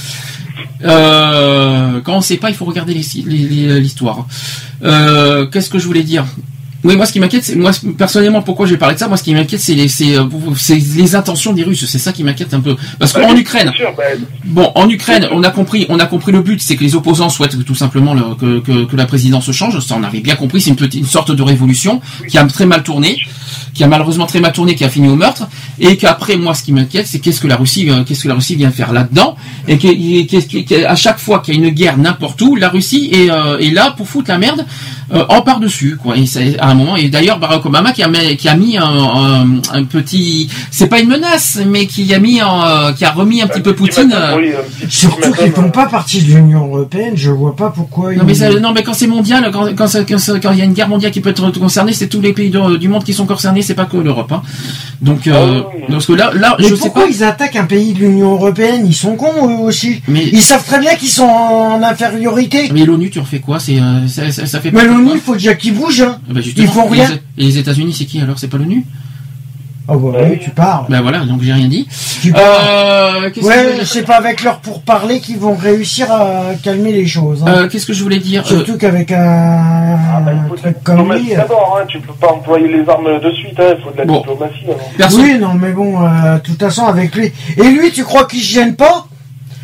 Euh, 0.83 2.01
quand 2.01 2.15
on 2.15 2.21
sait 2.21 2.37
pas, 2.37 2.49
il 2.49 2.55
faut 2.55 2.65
regarder 2.65 2.93
l'histoire. 2.93 4.25
Euh, 4.83 5.47
Qu'est-ce 5.47 5.69
que 5.69 5.79
je 5.79 5.85
voulais 5.85 6.03
dire? 6.03 6.25
Oui, 6.83 6.95
moi, 6.95 7.05
ce 7.05 7.11
qui 7.11 7.19
m'inquiète, 7.19 7.43
c'est 7.43 7.55
moi 7.55 7.71
personnellement, 7.97 8.41
pourquoi 8.41 8.65
j'ai 8.65 8.77
parlé 8.77 8.95
de 8.95 8.99
ça? 8.99 9.07
Moi, 9.07 9.17
ce 9.17 9.23
qui 9.23 9.33
m'inquiète, 9.33 9.59
c'est 9.59 9.73
les, 9.75 9.87
c'est, 9.89 10.17
euh, 10.17 10.23
c'est 10.55 10.75
les 10.77 11.15
intentions 11.15 11.51
des 11.51 11.63
Russes. 11.63 11.85
C'est 11.85 11.99
ça 11.99 12.13
qui 12.13 12.23
m'inquiète 12.23 12.53
un 12.53 12.61
peu. 12.61 12.75
Parce 12.97 13.11
qu'en 13.11 13.35
Ukraine, 13.35 13.71
sûr, 13.75 13.91
bah, 13.97 14.03
Bon, 14.45 14.71
en 14.75 14.89
Ukraine, 14.89 15.27
on 15.31 15.43
a 15.43 15.49
compris, 15.51 15.85
on 15.89 15.99
a 15.99 16.05
compris 16.05 16.31
le 16.31 16.41
but, 16.41 16.61
c'est 16.61 16.75
que 16.77 16.83
les 16.83 16.95
opposants 16.95 17.29
souhaitent 17.29 17.65
tout 17.65 17.75
simplement 17.75 18.13
le- 18.13 18.35
que, 18.35 18.59
que, 18.59 18.85
que 18.85 18.95
la 18.95 19.05
présidence 19.05 19.51
change. 19.51 19.79
Ça, 19.85 19.95
on 19.99 20.03
avait 20.03 20.21
bien 20.21 20.35
compris. 20.35 20.61
C'est 20.61 20.69
une 20.69 20.75
petite, 20.77 21.01
une 21.01 21.05
sorte 21.07 21.31
de 21.31 21.41
révolution 21.43 22.01
qui 22.29 22.37
a 22.37 22.45
très 22.45 22.65
mal 22.65 22.81
tourné, 22.83 23.17
qui 23.79 23.85
a 23.85 23.87
malheureusement 23.87 24.25
très 24.25 24.41
mal 24.41 24.51
tourné, 24.51 24.75
qui 24.75 24.83
a 24.83 24.89
fini 24.89 25.07
au 25.07 25.15
meurtre, 25.15 25.47
et 25.79 25.95
qu'après, 25.95 26.35
moi, 26.35 26.53
ce 26.53 26.63
qui 26.63 26.73
m'inquiète, 26.73 27.07
c'est 27.07 27.19
qu'est-ce 27.19 27.39
que 27.39 27.47
la 27.47 27.55
Russie, 27.55 27.89
euh, 27.89 28.03
qu'est-ce 28.05 28.23
que 28.23 28.27
la 28.27 28.35
Russie 28.35 28.57
vient 28.57 28.71
faire 28.71 28.91
là-dedans, 28.91 29.37
et 29.69 29.77
qu'à 29.77 30.95
chaque 30.95 31.19
fois 31.19 31.39
qu'il 31.39 31.55
y 31.55 31.57
a 31.63 31.67
une 31.67 31.73
guerre 31.73 31.97
n'importe 31.97 32.41
où, 32.41 32.57
la 32.57 32.67
Russie 32.67 33.09
est, 33.13 33.31
euh, 33.31 33.57
est 33.59 33.71
là 33.71 33.93
pour 33.95 34.05
foutre 34.05 34.29
la 34.31 34.37
merde 34.37 34.65
euh, 35.13 35.23
en 35.29 35.41
par 35.41 35.61
dessus, 35.61 35.97
quoi. 36.01 36.17
Et 36.17 36.25
c'est 36.25 36.59
à 36.59 36.67
un 36.67 36.73
moment, 36.73 36.97
et 36.97 37.07
d'ailleurs, 37.09 37.39
Barack 37.39 37.65
Obama 37.65 37.93
qui 37.93 38.03
a, 38.03 38.09
mis- 38.09 38.35
qui 38.35 38.49
a 38.49 38.55
mis 38.55 38.77
un, 38.77 38.83
un- 38.83 39.61
un 39.73 39.83
petit, 39.85 40.49
c'est 40.71 40.87
pas 40.87 40.99
une 40.99 41.07
menace, 41.07 41.57
mais 41.65 41.85
qui 41.87 42.13
a 42.13 42.19
mis, 42.19 42.41
en, 42.41 42.93
qui 42.93 43.05
a 43.05 43.11
remis 43.11 43.41
un 43.41 43.47
petit 43.47 43.61
peu 43.61 43.73
Poutine. 43.73 44.11
euh, 44.13 44.35
oui, 44.37 44.49
un 44.49 44.85
petit 44.85 44.95
Surtout 44.97 45.31
qu'ils 45.31 45.51
font 45.53 45.71
pas 45.71 45.85
partie 45.85 46.21
de 46.21 46.33
l'Union 46.33 46.65
Européenne, 46.67 47.13
je 47.15 47.31
vois 47.31 47.55
pas 47.55 47.69
pourquoi 47.69 48.13
Non 48.13 48.23
mais, 48.25 48.33
ça- 48.35 48.51
non 48.59 48.71
mais 48.73 48.83
quand 48.83 48.93
c'est 48.93 49.07
mondial, 49.07 49.49
quand 49.53 49.73
quand 49.75 49.87
ça- 49.87 50.03
quand 50.03 50.17
ça- 50.19 50.39
quand 50.39 50.51
il 50.51 50.59
y 50.59 50.61
a 50.61 50.65
une 50.65 50.73
guerre 50.73 50.89
mondiale 50.89 51.11
qui 51.11 51.21
peut 51.21 51.29
être 51.29 51.49
concernée, 51.59 51.93
c'est 51.93 52.07
tous 52.07 52.21
les 52.21 52.33
pays 52.33 52.49
de- 52.49 52.75
du 52.77 52.87
monde 52.89 53.03
qui 53.03 53.13
sont 53.13 53.25
concernés, 53.25 53.61
c'est 53.69 53.75
pas 53.75 53.85
que 53.85 53.97
l'Europe. 53.97 54.31
Hein. 54.31 54.41
Donc 55.01 55.27
euh, 55.27 55.33
Ah 55.63 55.69
oui. 55.75 55.83
parce 55.89 56.05
que 56.07 56.13
là, 56.13 56.31
là, 56.33 56.55
Mais 56.59 56.67
je 56.67 56.75
sais 56.75 56.81
pourquoi 56.81 57.03
pas. 57.03 57.09
ils 57.09 57.23
attaquent 57.23 57.55
un 57.55 57.65
pays 57.65 57.93
de 57.93 57.99
l'Union 57.99 58.31
Européenne? 58.31 58.83
Ils 58.85 58.95
sont 58.95 59.15
cons 59.15 59.47
eux 59.47 59.63
aussi. 59.63 60.01
Mais 60.07 60.25
Ils 60.25 60.41
savent 60.41 60.65
très 60.65 60.79
bien 60.79 60.95
qu'ils 60.95 61.09
sont 61.09 61.23
en 61.23 61.81
infériorité. 61.83 62.69
mais 62.73 62.83
l'ONU, 62.85 63.09
tu 63.11 63.19
en 63.19 63.25
fais 63.25 63.39
quoi? 63.39 63.59
C'est 63.59 63.79
euh, 63.79 64.07
ça, 64.07 64.31
ça, 64.31 64.45
ça 64.47 64.59
fait. 64.59 64.71
Mais 64.71 64.79
pas- 64.81 64.85
l'ONU, 64.87 65.11
il 65.15 65.19
faut 65.21 65.33
déjà 65.35 65.53
qu'ils 65.53 65.73
bougent. 65.75 66.01
Hein. 66.01 66.17
Ah 66.29 66.33
bah, 66.33 66.41
ils 66.43 66.67
font 66.67 66.87
et 66.91 66.95
les- 66.97 67.05
rien. 67.05 67.19
Et 67.37 67.43
les 67.45 67.57
États-Unis, 67.59 67.93
c'est 67.97 68.05
qui 68.05 68.19
alors? 68.19 68.39
C'est 68.39 68.47
pas 68.47 68.57
l'ONU? 68.57 68.83
Oh 69.91 69.97
bah 69.97 70.19
oui, 70.29 70.37
tu 70.41 70.49
parles. 70.51 70.85
Ben 70.89 71.01
voilà, 71.01 71.19
donc 71.19 71.41
j'ai 71.41 71.53
rien 71.53 71.67
dit. 71.67 71.87
Tu 72.21 72.31
parles. 72.31 72.43
Euh, 72.45 73.29
qu'est-ce 73.31 73.45
que 73.47 73.51
je 73.53 73.77
Ouais, 73.79 73.85
c'est 73.85 74.03
pas 74.05 74.15
avec 74.17 74.43
leur 74.43 74.59
pourparler 74.59 75.19
qu'ils 75.19 75.37
vont 75.37 75.55
réussir 75.55 76.11
à 76.11 76.53
calmer 76.61 76.91
les 76.91 77.07
choses. 77.07 77.43
hein. 77.45 77.51
Euh, 77.51 77.67
Qu'est-ce 77.69 77.85
que 77.85 77.93
je 77.93 78.03
voulais 78.03 78.19
dire 78.19 78.43
Euh, 78.45 78.49
Surtout 78.49 78.77
qu'avec 78.77 79.11
un, 79.11 79.97
Ah, 80.15 80.19
bah, 80.21 80.31
il 80.33 80.51
un 80.53 80.55
truc 80.55 80.83
comme 80.83 81.13
lui. 81.13 81.33
euh, 81.33 81.37
d'abord, 81.37 81.77
hein, 81.81 81.85
tu 81.87 81.99
peux 81.99 82.13
pas 82.13 82.31
employer 82.33 82.67
les 82.67 82.87
armes 82.89 83.19
de 83.21 83.31
suite, 83.31 83.59
hein, 83.59 83.73
il 83.77 83.83
faut 83.83 83.91
de 83.91 83.97
la 83.97 84.05
Bon. 84.05 84.17
diplomatie. 84.19 84.55
personne- 84.97 85.21
Oui, 85.21 85.37
non, 85.39 85.53
mais 85.53 85.71
bon, 85.71 86.01
euh, 86.03 86.35
de 86.35 86.39
toute 86.39 86.59
façon, 86.59 86.85
avec 86.85 87.15
lui. 87.15 87.31
Et 87.57 87.63
lui, 87.63 87.91
tu 87.91 88.03
crois 88.03 88.25
qu'il 88.25 88.41
se 88.41 88.53
gêne 88.53 88.75
pas? 88.75 89.07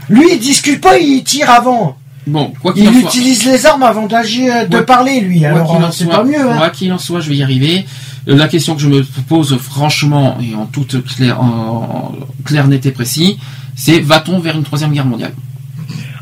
Lui, 0.10 0.26
il 0.34 0.40
discute 0.40 0.82
pas, 0.82 0.98
il 0.98 1.24
tire 1.24 1.50
avant. 1.50 1.96
Bon, 2.28 2.52
quoi 2.62 2.74
qu'il 2.74 2.84
Il 2.84 2.90
en 2.90 2.92
soit. 2.94 3.02
utilise 3.02 3.46
les 3.46 3.66
armes 3.68 3.84
avant 3.84 4.08
d'agir, 4.08 4.68
de 4.68 4.78
Ouais. 4.78 4.84
parler, 4.84 5.20
lui. 5.20 5.42
Quoi 5.42 5.50
Alors, 5.50 5.94
c'est 5.94 6.10
pas 6.10 6.24
mieux. 6.24 6.40
Hein. 6.40 6.58
Quoi 6.58 6.70
qu'il 6.72 6.92
en 6.92 6.98
soit, 6.98 7.20
je 7.20 7.30
vais 7.30 7.36
y 7.36 7.44
arriver. 7.44 7.86
Euh, 8.28 8.36
La 8.36 8.48
question 8.48 8.76
que 8.76 8.82
je 8.82 8.90
me 8.90 9.04
pose 9.28 9.58
franchement 9.58 10.38
et 10.42 10.56
en 10.56 10.66
toute 10.66 11.04
claire, 11.06 11.40
en, 11.42 11.46
en 11.46 12.44
clair, 12.44 12.66
précis, 12.94 13.38
c'est 13.76 14.00
va-t-on 14.00 14.40
vers 14.40 14.56
une 14.56 14.64
troisième 14.64 14.92
guerre 14.92 15.06
mondiale? 15.06 15.34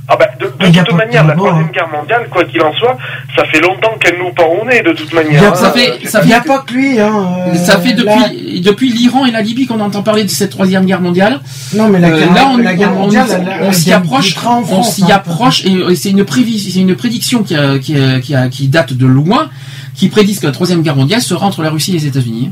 Ah 0.06 0.18
bah, 0.20 0.26
de, 0.38 0.48
toute 0.48 0.60
manière, 0.98 1.26
la 1.26 1.34
troisième 1.34 1.64
hein. 1.64 1.70
guerre 1.74 1.88
mondiale, 1.88 2.28
quoi 2.30 2.44
qu'il 2.44 2.62
en 2.62 2.74
soit, 2.74 2.98
ça 3.38 3.46
fait 3.46 3.62
longtemps 3.62 3.94
qu'elle 4.02 4.18
nous 4.20 4.34
pend 4.34 4.48
au 4.62 4.66
nez, 4.68 4.82
de 4.82 4.92
toute 4.92 5.08
Il 5.12 5.16
manière. 5.16 5.54
hein, 5.54 5.56
ça 5.56 5.72
fait- 5.72 6.06
ça 6.06 6.20
Il 6.24 6.28
n'y 6.28 6.34
a 6.34 6.42
pas 6.42 6.60
que 6.60 6.74
lui. 6.74 7.00
Hein. 7.00 7.26
euh, 7.48 7.56
Ça 7.56 7.80
fait 7.80 7.94
là- 7.94 8.28
depuis 8.28 8.60
depuis 8.60 8.90
l'Iran 8.92 9.26
et 9.26 9.32
la 9.32 9.42
Libye 9.42 9.66
qu'on 9.66 9.80
entend 9.80 10.04
parler 10.04 10.26
de 10.26 10.30
cette 10.30 10.50
troisième 10.50 10.86
guerre 10.86 11.00
mondiale. 11.00 11.40
Non, 11.74 11.88
mais 11.88 12.00
la, 12.00 12.10
Euh, 12.10 12.20
guerre, 12.20 12.34
là, 12.34 12.50
on, 12.52 12.58
la 12.58 12.74
guerre 12.76 12.92
on- 12.94 13.00
mondiale, 13.04 13.28
on- 13.62 13.72
s'y 13.72 13.94
approche, 13.94 14.36
on 14.46 14.84
s'y 14.84 15.04
hein. 15.04 15.08
approche, 15.16 15.64
et 15.66 15.96
c'est 15.96 16.10
une, 16.10 16.20
une 16.20 16.96
prédiction 16.96 17.44
qui, 17.44 17.56
a- 17.56 17.80
qui, 17.80 17.98
a- 17.98 18.20
qui, 18.20 18.36
a- 18.36 18.50
qui 18.50 18.68
date 18.68 18.92
de 18.94 19.06
loin, 19.06 19.50
qui 19.94 20.10
prédit 20.10 20.38
que 20.38 20.46
la 20.46 20.52
troisième 20.52 20.82
guerre 20.82 20.96
mondiale 20.96 21.22
sera 21.22 21.46
entre 21.46 21.62
la 21.62 21.70
Russie 21.70 21.92
et 21.92 22.00
les 22.00 22.08
États-Unis. 22.08 22.52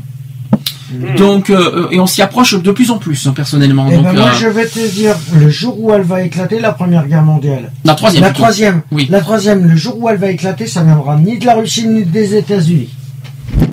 Donc, 1.16 1.50
euh, 1.50 1.88
et 1.90 2.00
on 2.00 2.06
s'y 2.06 2.22
approche 2.22 2.60
de 2.60 2.70
plus 2.70 2.90
en 2.90 2.98
plus, 2.98 3.26
hein, 3.26 3.32
personnellement. 3.34 3.86
Eh 3.90 3.96
Donc, 3.96 4.04
ben, 4.04 4.12
moi, 4.14 4.28
euh, 4.28 4.38
je 4.38 4.46
vais 4.46 4.66
te 4.66 4.86
dire, 4.92 5.16
le 5.34 5.48
jour 5.48 5.80
où 5.80 5.92
elle 5.92 6.02
va 6.02 6.22
éclater, 6.22 6.60
la 6.60 6.72
première 6.72 7.06
guerre 7.06 7.22
mondiale. 7.22 7.72
la 7.84 7.94
troisième. 7.94 8.22
La 8.22 8.28
plutôt. 8.28 8.42
troisième. 8.42 8.82
Oui. 8.90 9.06
La 9.10 9.20
troisième, 9.20 9.66
le 9.68 9.76
jour 9.76 9.98
où 9.98 10.08
elle 10.08 10.18
va 10.18 10.30
éclater, 10.30 10.66
ça 10.66 10.82
viendra 10.82 11.16
ni 11.16 11.38
de 11.38 11.46
la 11.46 11.54
Russie 11.54 11.86
ni 11.86 12.04
des 12.04 12.36
États-Unis. 12.36 12.90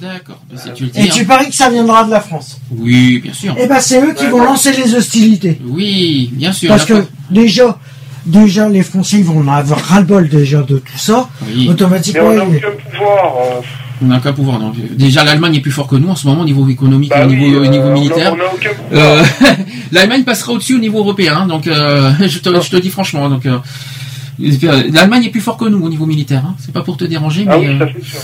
D'accord. 0.01 0.41
bah, 0.51 0.59
Si. 0.75 0.91
Et 0.95 1.01
hein. 1.01 1.07
tu 1.11 1.25
paries 1.25 1.49
que 1.49 1.55
ça 1.55 1.69
viendra 1.69 2.05
de 2.05 2.11
la 2.11 2.21
France. 2.21 2.59
Oui, 2.71 3.19
bien 3.19 3.33
sûr. 3.33 3.55
Eh 3.59 3.67
ben, 3.67 3.79
c'est 3.79 4.01
eux 4.01 4.13
qui 4.13 4.27
vont 4.27 4.43
lancer 4.43 4.71
les 4.71 4.95
hostilités. 4.95 5.59
Oui, 5.65 6.29
bien 6.33 6.53
sûr. 6.53 6.69
Parce 6.69 6.85
que 6.85 7.05
déjà, 7.29 7.77
déjà, 8.29 8.69
les 8.69 8.83
Français 8.83 9.17
ils 9.17 9.23
vont 9.25 9.39
en 9.39 9.47
avoir 9.47 9.79
ras-le-bol 9.79 10.29
déjà 10.29 10.61
de 10.61 10.77
tout 10.77 10.97
ça. 10.97 11.27
Oui. 11.47 11.65
Mais 11.65 11.71
Automatiquement, 11.73 12.23
on 12.27 12.33
n'a 12.35 12.43
aucun 12.45 12.67
pouvoir. 12.91 13.35
euh, 13.37 13.61
On 14.01 14.05
n'a 14.05 14.19
qu'un 14.19 14.33
pouvoir. 14.33 14.59
donc. 14.59 14.75
Déjà, 14.97 15.23
l'Allemagne 15.23 15.55
est 15.55 15.59
plus 15.61 15.71
fort 15.71 15.87
que 15.87 15.95
nous 15.95 16.09
en 16.09 16.15
ce 16.15 16.25
moment 16.27 16.41
au 16.41 16.45
niveau 16.45 16.67
économique 16.69 17.09
bah 17.09 17.21
et 17.21 17.25
au 17.25 17.27
niveau, 17.27 17.59
au 17.59 17.63
euh, 17.63 17.67
niveau 17.67 17.87
a- 17.87 17.93
militaire. 17.93 18.33
On 18.33 18.37
n'a 18.37 18.43
aucun 18.53 18.69
pouvoir. 18.69 19.03
Euh, 19.03 19.23
L'Allemagne 19.91 20.23
passera 20.23 20.53
au-dessus 20.53 20.75
au 20.75 20.79
niveau 20.79 20.99
européen, 20.99 21.33
hein, 21.41 21.47
donc 21.47 21.67
euh, 21.67 22.11
je, 22.27 22.39
te, 22.39 22.61
je 22.61 22.69
te 22.69 22.77
dis 22.77 22.89
franchement. 22.89 23.27
Donc, 23.29 23.45
euh, 23.45 23.57
l'Allemagne 24.93 25.25
est 25.25 25.29
plus 25.31 25.41
fort 25.41 25.57
que 25.57 25.65
nous 25.65 25.83
au 25.85 25.89
niveau 25.89 26.05
militaire. 26.05 26.43
Hein. 26.45 26.55
C'est 26.59 26.71
pas 26.73 26.81
pour 26.81 26.95
te 26.95 27.03
déranger, 27.03 27.43
mais 27.45 27.51
ah 27.53 27.59
oui, 27.59 27.67
euh, 27.67 27.79
ça 27.79 27.85
c'est 27.93 28.05
sûr. 28.05 28.19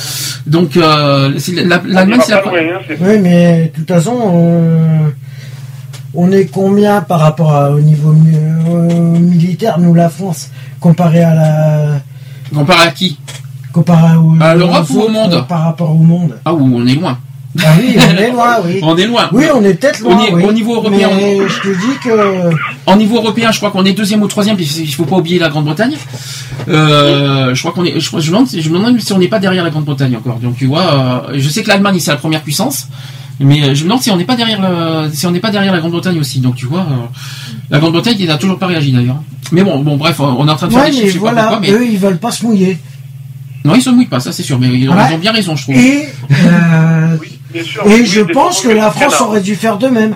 donc 0.48 0.77
euh, 0.77 1.30
la- 1.66 1.82
l'Allemagne, 1.85 2.22
c'est 2.25 2.32
la 2.32 2.42
loin, 2.42 2.53
hein, 2.56 2.95
Oui, 3.01 3.17
mais 3.22 3.72
de 3.74 3.80
toute 3.80 3.88
façon, 3.90 4.14
on, 6.16 6.24
on 6.27 6.32
est 6.32 6.45
combien 6.45 7.02
par 7.02 7.19
rapport 7.19 7.52
à- 7.53 7.72
au 7.72 7.80
niveau 7.80 8.11
euh, 8.11 9.19
militaire, 9.19 9.80
nous, 9.80 9.94
la 9.94 10.10
France, 10.10 10.50
comparé 10.80 11.24
à 11.24 11.34
la. 11.35 11.85
comparé 12.53 12.88
à 12.88 12.92
qui? 12.92 13.18
Comparé 13.74 14.16
au, 14.18 14.34
À 14.40 14.56
l'Europe 14.56 14.85
ou 14.90 15.02
au 15.02 15.10
monde? 15.10 15.45
Par 15.48 15.64
rapport 15.64 15.92
au 15.92 15.95
monde. 16.03 16.38
Ah, 16.45 16.53
où 16.53 16.61
on 16.76 16.85
est 16.88 16.95
loin. 16.95 17.18
Ah 17.64 17.69
oui, 17.80 17.95
on 17.98 18.18
est 18.18 18.32
loin, 18.32 18.58
oui. 18.66 18.80
On 18.84 18.98
est 18.98 19.06
loin. 19.08 19.30
Oui, 19.32 19.45
on 19.56 19.64
est 19.64 19.76
peut-être 19.76 20.02
loin. 20.02 20.18
ni- 20.18 20.34
oui. 20.34 20.44
au 20.44 20.52
niveau 20.52 20.76
européen, 20.76 21.08
Mais 21.16 21.38
je 21.48 21.61
te 21.61 21.68
dis 21.69 21.98
que. 22.03 22.50
En 22.85 22.98
niveau 22.98 23.16
européen, 23.16 23.50
je 23.53 23.58
crois 23.60 23.72
qu'on 23.72 23.85
est 23.85 23.94
deuxième 23.94 24.22
ou 24.24 24.27
troisième, 24.27 24.58
puis 24.58 24.66
il 24.66 24.94
faut 24.94 25.06
pas 25.06 25.16
oublier 25.16 25.40
la 25.40 25.48
Grande-Bretagne. 25.48 25.95
Euh, 26.68 27.53
je 27.56 27.60
crois 27.61 27.72
qu'on 27.72 27.85
est, 27.85 27.98
je, 28.00 28.08
crois- 28.08 28.19
je 28.19 28.27
me 28.32 28.34
demande, 28.35 28.50
je 28.52 28.69
me 28.69 28.77
demande 28.77 29.00
si 29.00 29.14
on 29.14 29.18
n'est 29.19 29.27
pas 29.30 29.40
derrière 29.40 29.64
la 29.64 29.69
Grande-Bretagne 29.69 30.16
encore. 30.18 30.38
Donc 30.40 30.58
tu 30.58 30.66
vois, 30.66 31.24
euh, 31.30 31.34
je 31.35 31.48
sais 31.50 31.64
que 31.64 31.69
l'Allemagne 31.69 31.98
c'est 32.00 32.11
la 32.11 32.18
première 32.18 32.42
puissance, 32.42 32.88
Mais 33.39 33.61
euh, 33.64 33.75
je 33.75 33.81
me 33.83 33.89
demande 33.89 34.01
si 34.01 34.11
on 34.11 34.17
n'est 34.17 34.23
pas 34.25 34.35
derrière 34.35 34.61
le, 34.61 35.09
si 35.14 35.25
on 35.27 35.31
n'est 35.31 35.39
pas 35.39 35.51
derrière 35.51 35.73
la 35.73 35.80
Grande-Bretagne 35.80 36.17
aussi. 36.19 36.39
Donc 36.39 36.55
tu 36.55 36.65
vois, 36.67 36.81
euh, 36.81 37.05
la 37.69 37.80
Grande-Bretagne 37.80 38.25
n'a 38.25 38.38
toujours 38.38 38.57
pas 38.57 38.67
réagi 38.67 38.91
d'ailleurs. 38.91 39.22
Mais 39.51 39.64
bon, 39.64 39.80
bon, 39.80 39.97
bref, 39.97 40.19
on 40.19 40.47
est 40.47 40.51
en 40.51 40.55
train 40.55 40.67
de 40.67 40.72
faire 40.73 40.83
Ouais, 40.83 40.89
des 40.91 40.95
mais 40.97 41.01
chiffres, 41.03 41.07
je 41.07 41.14
sais 41.14 41.19
pas 41.19 41.31
voilà, 41.33 41.41
pourquoi, 41.47 41.59
mais 41.61 41.72
eux, 41.72 41.85
ils 41.85 41.97
veulent 41.97 42.17
pas 42.17 42.31
se 42.31 42.45
mouiller. 42.45 42.77
non, 43.65 43.75
ils 43.75 43.81
se 43.81 43.89
mouillent 43.89 44.05
pas, 44.07 44.19
ça 44.19 44.31
c'est 44.31 44.43
sûr. 44.43 44.57
Mais 44.59 44.67
ils 44.69 44.89
ont, 44.89 44.93
Ouais. 44.95 45.03
ils 45.11 45.15
ont 45.15 45.19
bien 45.19 45.31
raison, 45.33 45.55
je 45.55 45.64
trouve. 45.64 45.75
Et, 45.75 46.07
euh, 46.31 47.17
Bien 47.53 47.64
sûr. 47.64 47.83
et 47.85 47.89
Oui, 47.89 48.05
je 48.05 48.22
pense 48.22 48.61
que 48.61 48.69
la 48.69 48.89
France 48.91 49.19
aurait 49.22 49.41
dû 49.41 49.55
faire 49.55 49.77
de 49.77 49.88
même. 49.88 50.15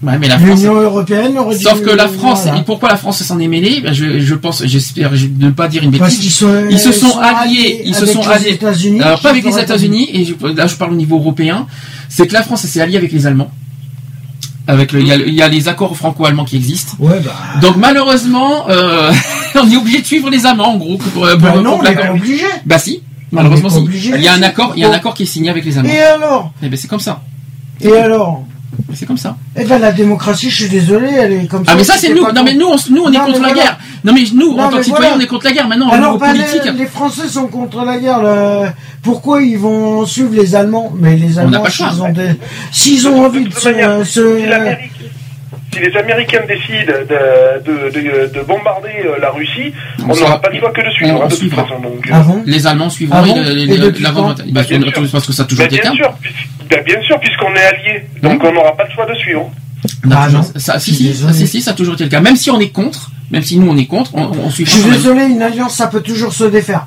Ouais, 0.00 0.16
mais 0.18 0.28
la 0.28 0.38
France. 0.38 0.60
L'Union 0.60 0.74
européenne 0.80 1.36
aurait 1.38 1.56
dû. 1.56 1.64
Sauf 1.64 1.82
que 1.82 1.90
la 1.90 2.06
France, 2.06 2.42
voilà. 2.44 2.58
et 2.58 2.62
pourquoi 2.62 2.88
la 2.88 2.96
France 2.96 3.20
s'en 3.24 3.40
est 3.40 3.48
mêlée? 3.48 3.80
Ben, 3.80 3.92
je, 3.92 4.20
je 4.20 4.34
pense, 4.36 4.64
j'espère 4.64 5.16
je- 5.16 5.26
ne 5.26 5.50
pas 5.50 5.66
dire 5.66 5.82
une 5.82 5.90
Parce 5.98 6.12
bêtise. 6.14 6.38
qu'ils 6.38 6.48
Ils 6.70 6.78
se 6.78 6.92
sont 6.92 7.18
alliés 7.18 7.82
ils 7.84 7.94
se 7.96 8.02
avec 8.04 8.14
sont 8.14 8.20
les 8.22 8.28
alliés. 8.28 8.50
États-Unis. 8.52 9.00
Alors 9.00 9.20
pas 9.20 9.30
avec 9.30 9.44
les 9.44 9.58
États-Unis, 9.58 10.08
et 10.12 10.24
je- 10.24 10.34
là 10.56 10.68
je 10.68 10.76
parle 10.76 10.92
au 10.92 10.96
niveau 10.96 11.16
européen, 11.18 11.66
c'est 12.08 12.28
que 12.28 12.32
la 12.32 12.42
France 12.44 12.62
s'est 12.64 12.80
alliée 12.80 12.96
avec 12.96 13.10
les 13.10 13.26
Allemands. 13.26 13.50
Avec 14.68 14.92
le, 14.92 15.00
il, 15.00 15.06
y 15.08 15.12
a, 15.12 15.16
il 15.16 15.34
y 15.34 15.42
a 15.42 15.48
les 15.48 15.66
accords 15.66 15.96
franco-allemands 15.96 16.44
qui 16.44 16.56
existent. 16.56 16.92
Ouais, 17.00 17.18
bah. 17.24 17.32
Donc 17.62 17.76
malheureusement, 17.76 18.68
euh, 18.68 19.10
on 19.56 19.68
est 19.70 19.76
obligé 19.76 20.00
de 20.02 20.06
suivre 20.06 20.28
les 20.30 20.44
Allemands 20.46 20.74
en 20.74 20.76
gros. 20.76 20.98
Pour, 20.98 21.10
pour- 21.10 21.22
Bah 21.24 21.52
pour 21.52 21.62
non, 21.62 21.78
on 21.80 21.82
pas 21.82 22.12
obligé. 22.12 22.44
Bah 22.66 22.78
si, 22.78 23.02
malheureusement 23.32 23.70
si. 23.70 23.78
obligé 23.78 24.12
Il 24.14 24.22
y 24.22 24.28
a 24.28 24.34
un 24.34 24.42
accord, 24.42 24.74
il 24.76 24.82
y 24.82 24.84
a 24.84 24.88
un 24.90 24.92
accord 24.92 25.14
qui 25.14 25.22
est 25.22 25.26
signé 25.26 25.48
avec 25.50 25.64
les 25.64 25.76
Allemands. 25.78 25.90
Et 25.90 25.98
alors 26.00 26.52
Et 26.62 26.68
ben 26.68 26.76
c'est 26.78 26.86
comme 26.86 27.00
ça. 27.00 27.22
Et 27.80 27.92
alors 27.92 28.44
C'est 28.94 29.06
comme 29.06 29.16
ça. 29.18 29.36
Eh 29.56 29.64
ben 29.64 29.78
la 29.78 29.92
démocratie, 29.92 30.50
je 30.50 30.56
suis 30.62 30.68
désolé, 30.68 31.08
elle 31.10 31.32
est 31.32 31.46
comme 31.46 31.64
ça. 31.64 31.72
Ah 31.72 31.76
mais 31.76 31.84
ça 31.84 31.94
c'est 31.96 32.12
nous. 32.14 32.22
Non 32.32 32.42
mais 32.44 32.54
nous, 32.54 32.66
on, 32.66 32.76
nous 32.90 33.02
on 33.04 33.12
est 33.12 33.16
contre 33.18 33.32
la 33.32 33.38
voilà. 33.38 33.54
guerre. 33.54 33.78
Non 34.04 34.12
mais 34.12 34.24
nous, 34.34 34.54
Non, 34.56 34.64
en 34.64 34.68
tant 34.70 34.76
que 34.78 34.82
citoyens, 34.82 35.08
voilà. 35.10 35.16
on 35.16 35.20
est 35.20 35.26
contre 35.26 35.44
la 35.46 35.52
guerre. 35.52 35.68
Maintenant, 35.68 35.88
Alors, 35.90 36.18
bah, 36.18 36.28
politique, 36.30 36.64
les, 36.64 36.72
les 36.72 36.86
Français 36.86 37.28
sont 37.28 37.46
contre 37.48 37.84
la 37.84 37.98
guerre. 37.98 38.74
Pourquoi 39.02 39.42
ils 39.42 39.58
vont 39.58 40.04
suivre 40.06 40.34
les 40.34 40.54
Allemands? 40.54 40.92
Mais 40.98 41.16
les 41.16 41.38
Allemands, 41.38 41.64
s'ils 41.68 42.02
ont, 42.02 42.12
des... 42.12 42.30
s'ils 42.72 43.08
ont 43.08 43.24
envie 43.24 43.44
de 43.44 43.52
se... 43.52 43.68
manière, 43.68 44.06
se- 44.06 44.20
si 45.78 45.90
les 45.90 45.96
Américains 45.96 46.40
décident 46.48 46.92
de, 47.08 47.62
de, 47.64 47.90
de, 47.90 48.34
de 48.34 48.40
bombarder 48.44 48.88
euh, 49.06 49.18
la 49.20 49.30
Russie, 49.30 49.72
On 50.02 50.08
n'aura 50.14 50.40
pas 50.40 50.50
le 50.50 50.58
choix 50.58 50.70
que 50.72 50.84
de 50.84 50.90
suivre, 50.90 51.14
on 51.18 51.22
hein, 51.22 51.24
de 51.26 51.30
toute 51.30 51.38
suivra. 51.38 51.62
façon. 51.64 51.80
Donc, 51.80 52.06
euh, 52.06 52.10
Ah 52.12 52.20
bon 52.20 52.42
les 52.46 52.66
Allemands 52.66 52.90
suivront 52.90 53.16
Ah 53.18 53.22
bon 53.26 53.34
les- 53.40 53.66
la 54.00 54.10
Grande-Bretagne. 54.10 54.50
Bah, 54.52 54.62
Bien 54.68 54.80
sûr. 54.80 55.10
parce 55.12 55.26
que 55.26 55.32
ça 55.32 55.42
a 55.42 55.46
toujours 55.46 55.64
bah, 55.66 55.74
été 55.74 55.80
bien 55.80 55.92
le 55.92 55.96
cas. 55.98 56.04
sûr, 56.04 56.14
bah, 56.70 56.76
bien 56.84 57.00
sûr, 57.02 57.18
puisqu'on 57.20 57.54
est 57.54 57.64
alliés, 57.64 58.04
donc 58.22 58.42
on 58.44 58.52
n'aura 58.52 58.76
pas 58.76 58.84
le 58.84 58.90
choix 58.94 59.06
de 59.06 59.14
suivre. 59.14 59.50
On 60.06 60.10
a 60.10 60.16
Ah 60.18 60.28
non, 60.30 60.42
ça, 60.56 60.78
si, 60.78 60.90
je 60.90 60.96
suis 60.96 61.04
si, 61.04 61.10
désolé. 61.10 61.32
si, 61.34 61.46
si, 61.46 61.60
ça 61.62 61.70
a 61.70 61.74
toujours 61.74 61.94
été 61.94 62.04
le 62.04 62.10
cas. 62.10 62.20
Même 62.20 62.36
si 62.36 62.50
on 62.50 62.58
est 62.60 62.70
contre, 62.70 63.10
même 63.30 63.42
si 63.42 63.58
nous 63.58 63.70
on 63.70 63.76
est 63.76 63.86
contre, 63.86 64.10
on, 64.14 64.24
on 64.44 64.50
suit 64.50 64.64
Je 64.66 64.70
suis 64.70 64.90
désolé, 64.90 65.24
une 65.26 65.40
alliance, 65.42 65.74
ça 65.76 65.86
peut 65.86 66.00
toujours 66.00 66.32
se 66.32 66.44
défaire. 66.44 66.86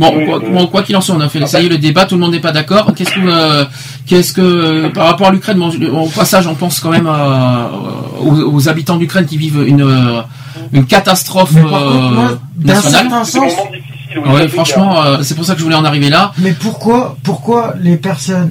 Bon, 0.00 0.12
Oui, 0.16 0.24
quoi, 0.26 0.38
oui. 0.38 0.50
bon, 0.50 0.66
quoi 0.66 0.82
qu'il 0.82 0.96
en 0.96 1.00
soit, 1.02 1.14
on 1.14 1.20
a 1.20 1.28
fait 1.28 1.46
ça 1.46 1.60
y 1.60 1.66
est 1.66 1.68
le 1.68 1.76
débat, 1.78 2.06
tout 2.06 2.14
le 2.16 2.22
monde 2.22 2.32
n'est 2.32 2.40
pas 2.40 2.52
d'accord. 2.52 2.92
Qu'est-ce 2.96 3.10
que, 3.10 3.20
euh, 3.22 3.64
qu'est-ce 4.06 4.32
que, 4.32 4.88
par 4.88 5.06
rapport 5.06 5.26
à 5.28 5.30
l'Ukraine, 5.30 5.58
bon, 5.58 5.70
au 6.00 6.08
passage, 6.08 6.46
on 6.46 6.54
pense 6.54 6.80
quand 6.80 6.88
même 6.90 7.06
euh, 7.06 7.64
aux, 8.20 8.54
aux 8.54 8.68
habitants 8.70 8.96
d'Ukraine 8.96 9.26
qui 9.26 9.36
vivent 9.36 9.62
une 9.66 9.82
euh, 9.82 10.22
une 10.72 10.86
catastrophe 10.86 11.52
Mais 11.54 11.62
par 11.62 11.70
contre, 11.84 12.10
moi, 12.12 12.30
euh, 12.30 12.64
nationale. 12.66 13.08
Ouais, 14.34 14.48
franchement, 14.48 15.02
euh, 15.04 15.18
c'est 15.22 15.34
pour 15.34 15.44
ça 15.44 15.52
que 15.52 15.58
je 15.60 15.64
voulais 15.64 15.76
en 15.76 15.84
arriver 15.84 16.08
là. 16.10 16.32
Mais 16.38 16.52
pourquoi, 16.52 17.16
pourquoi 17.22 17.74
les 17.80 17.96
personnes, 17.96 18.50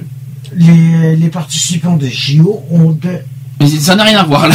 les, 0.56 1.16
les 1.16 1.28
participants 1.28 1.96
des 1.96 2.10
JO 2.10 2.62
ont... 2.70 2.92
de- 2.92 3.18
Mais 3.60 3.66
ça 3.66 3.94
n'a 3.96 4.04
rien 4.04 4.18
à 4.20 4.24
voir 4.24 4.48
là. 4.48 4.54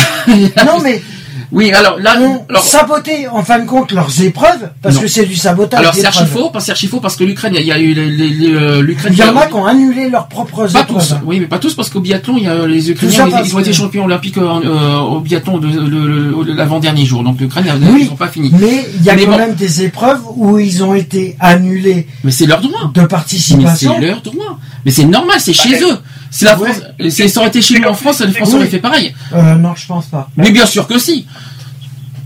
Non 0.66 0.80
mais 0.84 1.04
oui, 1.52 1.72
alors 1.74 1.98
là, 2.00 2.20
ont 2.20 2.46
alors, 2.50 2.64
saboté 2.64 3.28
en 3.28 3.44
fin 3.44 3.60
de 3.60 3.66
compte 3.66 3.92
leurs 3.92 4.22
épreuves, 4.22 4.70
parce 4.82 4.96
Non. 4.96 5.02
que 5.02 5.08
c'est 5.08 5.26
du 5.26 5.36
sabotage. 5.36 5.80
alors 5.80 5.94
c'est 5.94 6.06
archi 6.06 6.26
faux, 6.26 6.50
parce 6.52 6.70
archi 6.70 6.88
faux 6.88 7.00
parce 7.00 7.16
que 7.16 7.24
l'Ukraine, 7.24 7.54
il 7.58 7.66
y 7.66 7.72
a 7.72 7.80
eu 7.80 7.94
les- 7.94 8.10
les- 8.10 8.30
les, 8.30 8.54
euh, 8.54 8.82
l'Ukraine. 8.82 9.14
Il 9.14 9.20
y 9.20 9.24
en 9.24 9.36
a 9.38 9.46
qui 9.48 9.54
ont 9.54 9.66
annulé 9.66 10.10
leurs 10.10 10.28
propres 10.28 10.68
Pas 10.68 10.82
épreuves. 10.82 11.08
tous, 11.08 11.16
oui, 11.26 11.40
mais 11.40 11.46
pas 11.48 11.60
tous, 11.60 11.74
parce 11.76 11.90
qu'au 11.90 12.00
biathlon, 12.02 12.36
il 12.38 12.44
y 12.44 12.48
a 12.48 12.66
les 12.68 12.82
ça 12.82 12.92
Ukrainiens, 12.92 13.42
ils, 13.44 13.56
ont 13.56 13.60
été 13.60 13.72
que- 13.72 13.76
champions 13.76 14.06
olympiques 14.06 14.38
euh, 14.38 14.60
euh, 14.66 14.98
au 15.00 15.20
biathlon 15.20 15.58
de, 15.60 15.68
le- 15.68 16.54
l'avant-dernier 16.54 17.06
jour. 17.06 17.24
Donc 17.24 17.40
l'Ukraine, 17.40 17.66
Oui. 17.94 18.02
ils 18.04 18.10
n'ont 18.10 18.16
pas 18.16 18.28
fini. 18.28 18.52
Mais 18.60 18.86
il 18.98 19.04
y 19.04 19.10
a 19.10 19.16
Mais 19.16 19.26
quand 19.26 19.32
bon. 19.32 19.38
même 19.38 19.56
des 19.56 19.84
épreuves 19.84 20.22
où 20.36 20.58
ils 20.60 20.84
ont 20.84 20.94
été 20.94 21.36
annulés 21.40 22.08
Mais 22.24 22.32
c'est 22.32 22.46
leur 22.46 22.62
droit. 22.62 22.92
de 22.94 23.02
Mais 23.02 23.08
participation. 23.08 23.96
c'est 24.00 24.06
leur 24.08 24.22
droit. 24.22 24.60
Mais 24.86 24.92
c'est 24.92 25.06
normal, 25.06 25.38
c'est 25.40 25.54
chez 25.54 25.82
eux. 25.84 25.98
Si 26.32 26.44
la 26.46 26.58
Ouais. 26.60 26.70
France, 26.72 26.84
si 27.10 27.30
ça 27.30 27.40
aurait 27.40 27.50
été 27.50 27.62
chez 27.62 27.80
nous 27.80 27.88
en 27.88 27.94
France, 27.94 28.20
la 28.22 28.32
France 28.32 28.50
Oui. 28.50 28.56
aurait 28.56 28.68
fait 28.68 28.80
pareil. 28.80 29.14
Euh, 29.34 29.56
non, 29.56 29.74
je 29.76 29.86
pense 29.88 30.08
pas. 30.08 30.30
Mais 30.38 30.52
bien 30.52 30.66
sûr 30.66 30.88
que 30.88 30.98
si. 31.00 31.26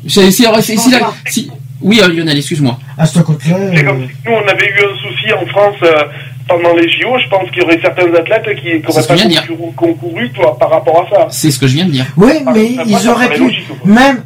C'est- 0.08 0.32
si- 0.32 0.46
si- 0.62 0.78
si 0.78 0.92
la- 0.92 1.00
pas. 1.00 1.14
si- 1.28 1.50
oui, 1.82 2.00
euh, 2.02 2.08
Lionel, 2.08 2.38
excuse-moi. 2.38 2.78
À 2.98 3.06
ce 3.06 3.20
côté-là, 3.20 3.58
C'est 3.74 3.84
euh, 3.86 3.88
comme 3.88 4.02
si 4.04 4.10
nous, 4.26 4.32
on 4.32 4.48
avait 4.48 4.68
eu 4.68 4.80
un 4.84 4.98
souci 4.98 5.34
en 5.34 5.46
France 5.48 5.76
euh, 5.84 6.04
pendant 6.48 6.74
les 6.76 6.90
JO. 6.90 7.18
Je 7.24 7.30
pense 7.30 7.50
qu'il 7.52 7.60
y 7.60 7.62
aurait 7.66 7.80
certains 7.82 8.12
athlètes 8.14 8.46
qui 8.62 8.80
n'auraient 8.82 9.08
pas 9.08 9.76
concouru, 9.76 10.32
toi, 10.32 10.58
par 10.58 10.70
rapport 10.72 11.06
à 11.06 11.10
ça. 11.16 11.28
C'est 11.30 11.52
ce 11.52 11.60
que 11.60 11.68
je 11.68 11.74
viens 11.76 11.86
de 11.86 11.92
dire. 11.92 12.06
oui, 12.18 12.34
mais 12.54 12.76
ils 12.86 13.08
auraient 13.10 13.30
pu, 13.34 13.42
logique, 13.42 13.68
même 13.86 14.24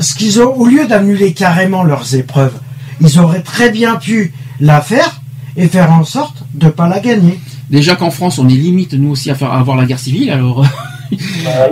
ce 0.00 0.14
qu'ils 0.14 0.40
ont, 0.40 0.54
au 0.56 0.66
lieu 0.66 0.86
d'annuler 0.86 1.32
carrément 1.34 1.82
leurs 1.84 2.14
épreuves, 2.14 2.54
ils 3.00 3.18
auraient 3.20 3.42
très 3.42 3.70
bien 3.70 3.96
pu 3.96 4.32
la 4.60 4.80
faire 4.80 5.20
et 5.56 5.68
faire 5.68 5.92
en 5.92 6.04
sorte 6.04 6.44
de 6.54 6.68
pas 6.68 6.88
la 6.88 7.00
gagner. 7.00 7.38
Déjà 7.72 7.96
qu'en 7.96 8.10
France, 8.12 8.38
on 8.38 8.48
est 8.48 8.52
limite, 8.54 8.92
nous 8.94 9.10
aussi, 9.10 9.30
à, 9.30 9.34
faire, 9.34 9.50
à 9.50 9.58
avoir 9.58 9.76
la 9.76 9.86
guerre 9.86 9.98
civile, 9.98 10.30
alors. 10.30 10.60
Bah 10.62 10.68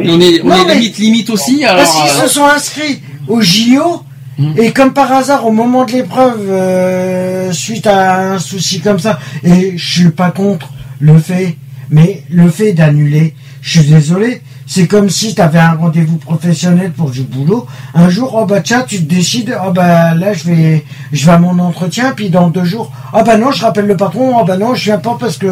oui. 0.00 0.06
on 0.10 0.20
est, 0.20 0.40
on 0.42 0.48
Non, 0.48 0.54
est 0.56 0.64
mais- 0.66 0.74
limite, 0.74 0.98
limite 0.98 1.30
aussi, 1.30 1.64
alors. 1.64 1.84
Parce 1.84 1.94
qu'ils 1.94 2.20
euh, 2.22 2.26
se 2.26 2.34
sont 2.34 2.44
inscrits 2.46 3.00
au 3.28 3.40
JO 3.40 4.02
Hmm. 4.38 4.54
et 4.56 4.72
comme 4.72 4.94
par 4.94 5.12
hasard 5.12 5.44
au 5.46 5.52
moment 5.52 5.84
de 5.84 5.92
l'épreuve, 5.92 6.40
euh, 6.48 7.52
suite 7.52 7.86
à 7.86 8.32
un 8.32 8.38
souci 8.38 8.80
comme 8.80 8.98
ça, 8.98 9.18
et 9.44 9.76
je 9.76 9.92
suis 10.00 10.08
pas 10.10 10.30
contre 10.30 10.70
le 10.98 11.18
fait, 11.18 11.56
mais 11.90 12.22
le 12.30 12.48
fait 12.48 12.72
d'annuler, 12.72 13.34
je 13.60 13.80
suis 13.80 13.88
désolé, 13.90 14.40
c'est 14.72 14.86
comme 14.86 15.10
si 15.10 15.34
tu 15.34 15.40
avais 15.40 15.58
un 15.58 15.72
rendez-vous 15.74 16.16
professionnel 16.18 16.92
pour 16.92 17.10
du 17.10 17.22
boulot. 17.22 17.66
Un 17.92 18.08
jour, 18.08 18.36
oh 18.40 18.46
bah 18.46 18.60
tiens, 18.60 18.84
tu 18.86 18.98
te 18.98 19.02
décides, 19.12 19.52
oh 19.66 19.72
bah 19.72 20.14
là 20.14 20.32
je 20.32 20.44
vais, 20.44 20.84
je 21.12 21.26
vais 21.26 21.32
à 21.32 21.38
mon 21.38 21.58
entretien, 21.58 22.12
puis 22.14 22.30
dans 22.30 22.50
deux 22.50 22.64
jours, 22.64 22.92
oh 23.12 23.22
bah 23.26 23.36
non, 23.36 23.50
je 23.50 23.62
rappelle 23.62 23.86
le 23.86 23.96
patron, 23.96 24.36
oh 24.40 24.44
bah 24.44 24.56
non, 24.56 24.76
je 24.76 24.84
viens 24.84 24.98
pas 24.98 25.16
parce 25.18 25.38
que 25.38 25.48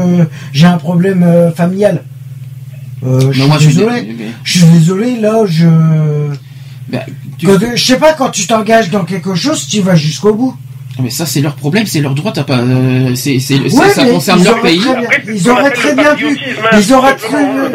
j'ai 0.52 0.66
un 0.68 0.76
problème 0.78 1.24
euh, 1.24 1.50
familial. 1.50 2.04
Euh, 3.04 3.20
je 3.20 3.26
mais 3.26 3.32
suis 3.34 3.42
moi, 3.48 3.56
je 3.58 3.64
suis 3.68 3.74
désolé. 3.74 4.16
Je 4.44 4.58
suis 4.58 4.66
désolé, 4.68 5.16
là, 5.20 5.42
je. 5.46 5.66
bah, 6.88 7.00
tu- 7.38 7.46
Quand- 7.46 7.58
je 7.74 7.84
sais 7.84 7.96
pas, 7.98 8.12
quand 8.12 8.30
tu 8.30 8.46
t'engages 8.46 8.90
dans 8.90 9.04
quelque 9.04 9.34
chose, 9.34 9.66
tu 9.66 9.80
vas 9.80 9.96
jusqu'au 9.96 10.32
bout. 10.34 10.54
Mais 11.02 11.10
ça, 11.10 11.26
c'est 11.26 11.40
leur 11.40 11.54
problème, 11.56 11.86
c'est 11.86 12.00
leur 12.00 12.14
droit, 12.14 12.30
t'as 12.32 12.44
pas. 12.44 12.58
euh, 12.58 13.14
c'est, 13.16 13.34
Ouais, 13.50 13.68
ça 13.90 14.04
mais 14.04 14.10
concerne 14.12 14.38
ils 14.40 14.44
leur 14.44 14.58
auraient 14.58 14.62
pays. 14.62 14.78
bien- 14.78 14.94
ce 15.26 15.30
ils 15.32 15.48
auraient 15.50 15.70
très 15.70 15.94
bien 15.94 16.14
pu. 16.14 16.26
hein, 16.26 16.78
Ils 16.80 16.92
auraient 16.92 17.16
très- 17.16 17.70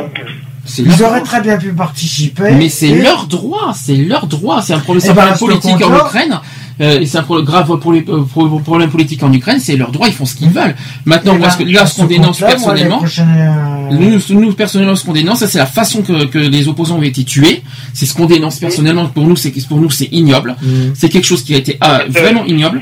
euh, 0.65 0.69
Ils 0.79 0.85
leur 0.99 1.09
auraient 1.09 1.19
droit. 1.19 1.27
très 1.29 1.41
bien 1.41 1.57
pu 1.57 1.73
participer. 1.73 2.51
Mais 2.51 2.69
c'est 2.69 2.89
Et- 2.89 3.01
leur 3.01 3.27
droit, 3.27 3.73
c'est 3.75 3.95
leur 3.95 4.27
droit. 4.27 4.61
C'est 4.61 4.73
un 4.73 4.79
problème, 4.79 5.01
c'est 5.01 5.07
Eh 5.07 5.11
un 5.11 5.15
ben, 5.15 5.33
problème 5.33 5.59
politique 5.59 5.85
en 5.85 5.95
Ukraine. 5.97 6.39
Euh, 6.81 6.99
et 7.01 7.05
c'est 7.05 7.19
un 7.19 7.23
problème 7.23 7.45
grave 7.45 7.77
pour 7.79 7.93
les 7.93 8.03
euh, 8.09 8.23
pro- 8.23 8.49
problème 8.59 8.89
politique 8.89 9.21
en 9.21 9.31
Ukraine. 9.31 9.59
C'est 9.59 9.75
leur 9.75 9.91
droit, 9.91 10.07
ils 10.07 10.13
font 10.13 10.25
ce 10.25 10.33
qu'ils 10.35 10.49
veulent. 10.49 10.75
Maintenant, 11.05 11.37
ce 11.51 11.57
que- 11.57 11.63
là, 11.71 11.85
ce 11.85 11.97
qu'on 11.97 12.03
ce 12.03 12.07
dénonce 12.07 12.39
personnellement, 12.39 12.97
prochaines, 12.97 13.27
euh, 13.37 13.95
nous, 13.95 14.41
nous, 14.41 14.53
personnellement, 14.53 14.95
ce 14.95 15.05
qu'on 15.05 15.13
dénonce, 15.13 15.39
ça, 15.39 15.47
c'est 15.47 15.59
la 15.59 15.67
façon 15.67 16.01
que, 16.01 16.25
que 16.25 16.39
les 16.39 16.67
opposants 16.67 16.97
ont 16.97 17.03
été 17.03 17.23
tués. 17.25 17.61
C'est 17.93 18.07
ce 18.07 18.15
qu'on 18.15 18.25
dénonce 18.25 18.57
personnellement. 18.57 19.05
Pour 19.05 19.27
nous, 19.27 19.35
c'est 19.35 19.51
pour 19.67 19.79
nous, 19.79 19.91
c'est 19.91 20.09
ignoble. 20.11 20.55
Mm. 20.63 20.67
C'est 20.95 21.09
quelque 21.09 21.25
chose 21.27 21.43
qui 21.43 21.53
a 21.53 21.57
été 21.57 21.77
ah, 21.79 22.01
vraiment 22.09 22.43
ignoble. 22.45 22.79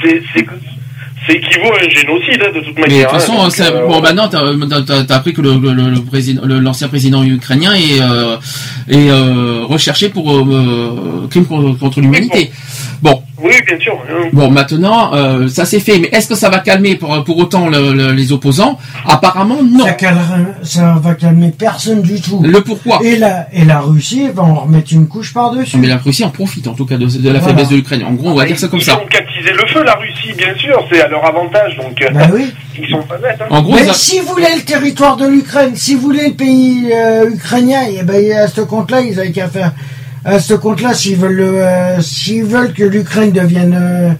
C'est 1.27 1.35
équivaut 1.35 1.71
à 1.71 1.77
un 1.85 1.89
génocide, 1.89 2.41
hein, 2.43 2.51
de 2.55 2.61
toute 2.61 2.75
Mais 2.77 2.83
de 2.85 2.89
manière. 2.89 3.09
toute 3.09 3.19
façon, 3.19 3.33
hein, 3.39 3.43
donc, 3.43 3.51
ça- 3.51 3.67
euh, 3.71 3.85
bon, 3.87 3.99
bah 4.01 4.11
non, 4.13 4.27
t'as, 4.27 4.41
t'as- 4.81 5.03
t'as 5.03 5.15
appris 5.15 5.33
que 5.33 5.41
le, 5.41 5.53
le, 5.59 5.71
le 5.91 6.01
président, 6.01 6.41
le- 6.45 6.59
l'ancien 6.59 6.87
président 6.87 7.23
ukrainien 7.23 7.73
est, 7.73 8.01
euh, 8.01 8.37
est 8.89 9.09
euh, 9.11 9.63
recherché 9.63 10.09
pour 10.09 10.31
euh, 10.31 10.43
euh, 11.23 11.27
crime 11.29 11.45
contre, 11.45 11.77
contre 11.77 12.01
l'humanité. 12.01 12.51
Bon, 13.41 13.47
Oui, 13.47 13.55
bien 13.65 13.79
sûr. 13.79 13.93
hein. 14.09 14.27
bon, 14.33 14.51
maintenant, 14.51 15.13
euh, 15.15 15.47
ça 15.47 15.65
s'est 15.65 15.79
fait, 15.79 15.97
mais 15.99 16.09
est-ce 16.11 16.27
que 16.27 16.35
ça 16.35 16.49
va 16.49 16.59
calmer 16.59 16.95
pour, 16.95 17.23
pour 17.23 17.37
autant 17.37 17.67
le- 17.69 17.93
le- 17.93 18.11
les 18.11 18.31
opposants? 18.31 18.77
Apparemment, 19.05 19.57
non. 19.63 19.85
ça, 19.85 19.93
calmera- 19.93 20.37
ça 20.63 20.95
va 21.01 21.15
calmer 21.15 21.51
personne 21.57 22.01
du 22.01 22.21
tout. 22.21 22.41
Le 22.43 22.61
pourquoi? 22.61 22.99
Et 23.03 23.15
la, 23.15 23.47
et 23.53 23.65
la 23.65 23.79
Russie 23.79 24.27
va 24.33 24.43
en 24.43 24.53
remettre 24.55 24.93
une 24.93 25.07
couche 25.07 25.33
par-dessus. 25.33 25.77
Mais 25.77 25.87
la 25.87 25.97
Russie 25.97 26.23
en 26.23 26.29
profite, 26.29 26.67
en 26.67 26.73
tout 26.73 26.85
cas, 26.85 26.97
de, 26.97 27.05
de 27.05 27.29
la 27.29 27.39
Voilà. 27.39 27.47
faiblesse 27.47 27.69
de 27.69 27.75
l'Ukraine. 27.77 28.03
En 28.03 28.13
gros, 28.13 28.29
on 28.29 28.35
va 28.35 28.45
dire 28.45 28.59
ça 28.59 28.67
comme 28.67 28.79
ils 28.79 28.85
ça. 28.85 28.99
ont 29.01 29.07
captisé 29.07 29.51
le 29.51 29.65
feu, 29.67 29.83
la 29.83 29.95
Russie, 29.95 30.33
bien 30.37 30.53
sûr, 30.57 30.85
c'est 30.91 31.01
à 31.01 31.07
leur 31.07 31.25
avantage, 31.25 31.77
donc 31.77 31.99
euh, 32.01 32.09
Bah 32.13 32.27
oui. 32.33 32.53
ils 32.79 32.89
sont 32.89 33.01
pas 33.03 33.17
bêtes. 33.17 33.37
Hein. 33.41 33.45
En 33.49 33.61
gros, 33.63 33.73
Mais 33.73 33.85
ça- 33.85 33.93
si 33.93 34.19
vous 34.19 34.27
voulez 34.27 34.45
le 34.55 34.61
territoire 34.61 35.17
de 35.17 35.27
l'Ukraine, 35.27 35.71
si 35.75 35.95
vous 35.95 36.01
voulez 36.01 36.27
le 36.27 36.33
pays 36.35 36.89
euh, 36.93 37.29
ukrainien, 37.33 37.81
et 37.91 38.03
ben 38.03 38.31
à 38.33 38.47
ce 38.47 38.61
compte-là, 38.61 39.01
ils 39.01 39.19
avaient 39.19 39.31
qu'à 39.31 39.47
faire. 39.47 39.71
À 40.23 40.39
ce 40.39 40.53
compte-là, 40.53 40.93
s'ils 40.93 41.15
veulent, 41.17 41.33
le, 41.33 41.63
euh, 41.65 42.01
s'ils 42.01 42.43
veulent 42.43 42.73
que 42.73 42.83
l'Ukraine 42.83 43.31
devienne 43.31 43.75
euh, 43.79 44.11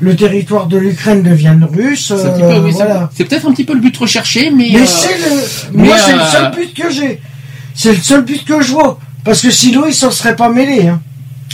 le 0.00 0.14
territoire 0.16 0.66
de 0.66 0.78
l'Ukraine 0.78 1.22
devienne 1.22 1.64
russe, 1.70 2.12
c'est 2.16 2.26
un 2.26 2.30
petit 2.32 2.42
euh, 2.42 2.56
peu- 2.60 2.64
oui, 2.66 2.72
c'est- 2.72 2.84
voilà. 2.84 3.10
c'est 3.14 3.24
peut-être 3.24 3.48
un 3.48 3.52
petit 3.52 3.64
peu 3.64 3.74
le 3.74 3.80
but 3.80 3.96
recherché, 3.96 4.50
mais. 4.50 4.68
Mais 4.72 4.80
euh, 4.82 4.86
c'est 4.86 5.18
le, 5.18 5.78
mais, 5.78 5.86
moi 5.88 5.96
c'est 5.98 6.12
le 6.12 6.20
euh, 6.20 6.26
seul 6.26 6.50
but 6.52 6.74
que 6.74 6.90
j'ai. 6.90 7.20
C'est 7.74 7.90
le 7.92 8.00
seul 8.02 8.24
but 8.24 8.44
que 8.44 8.60
je 8.62 8.72
vois. 8.72 8.98
Parce 9.24 9.40
que 9.40 9.50
sinon 9.50 9.84
ils 9.86 9.94
s'en 9.94 10.10
seraient 10.10 10.36
pas 10.36 10.48
mêlés. 10.48 10.88
Hein. 10.88 11.00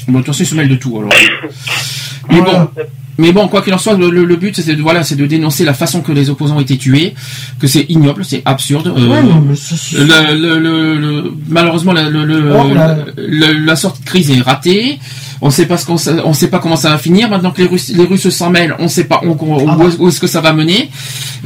Bon, 0.07 0.21
de 0.21 0.25
toute 0.25 0.35
façon, 0.35 0.43
ils 0.45 0.47
se 0.47 0.55
mêlent 0.55 0.69
de 0.69 0.77
tout, 0.77 0.97
alors. 0.99 1.11
Mais 2.31 2.41
Voilà. 2.41 2.71
bon. 2.75 2.83
Mais 3.21 3.33
bon, 3.33 3.49
quoi 3.49 3.63
qu'il 3.63 3.75
en 3.75 3.79
soit, 3.79 3.95
le, 3.97 4.11
le- 4.11 4.25
le 4.25 4.37
but, 4.37 4.55
c'est 4.61 4.75
de, 4.77 4.81
voilà, 4.81 5.03
c'est 5.03 5.17
de 5.17 5.27
dénoncer 5.27 5.65
la 5.65 5.75
façon 5.75 6.03
que 6.03 6.13
les 6.13 6.31
opposants 6.31 6.57
ont 6.57 6.61
été 6.61 6.77
tués, 6.77 7.15
que 7.59 7.67
c'est 7.67 7.85
ignoble, 7.89 8.25
c'est 8.25 8.43
absurde. 8.45 8.93
euh, 8.97 9.09
Ouais, 9.09 9.23
non, 9.23 9.41
mais 9.47 9.57
ça, 9.57 9.75
c'est- 9.77 9.97
le, 9.99 10.35
le- 10.39 10.59
le- 10.61 10.95
le- 11.01 11.33
malheureusement, 11.49 11.93
le, 11.93 12.09
le- 12.11 12.25
le- 12.25 12.53
Oh, 12.57 12.73
la- 13.17 13.53
la 13.53 13.77
sortie 13.77 14.03
de 14.03 14.07
crise 14.07 14.31
est 14.31 14.41
ratée. 14.41 14.99
On 15.41 15.51
sait 15.51 15.67
pas 15.67 15.77
ce 15.77 15.87
qu'on, 15.87 15.97
sait- 15.97 16.21
on 16.25 16.33
sait 16.33 16.49
pas 16.49 16.59
comment 16.61 16.77
ça 16.77 16.91
va 16.91 16.99
finir. 16.99 17.29
Maintenant 17.29 17.51
que 17.51 17.61
les 17.63 17.69
Russes, 17.69 17.91
les 17.91 18.05
Russes 18.05 18.29
s'en 18.31 18.51
mêlent, 18.51 18.75
on 18.79 18.89
sait 18.89 19.05
pas 19.05 19.21
où, 19.25 19.37
Ah 19.69 19.77
bah. 19.77 19.85
où 19.99 20.09
est-ce 20.09 20.21
que 20.21 20.27
ça 20.29 20.41
va 20.41 20.53
mener. 20.53 20.89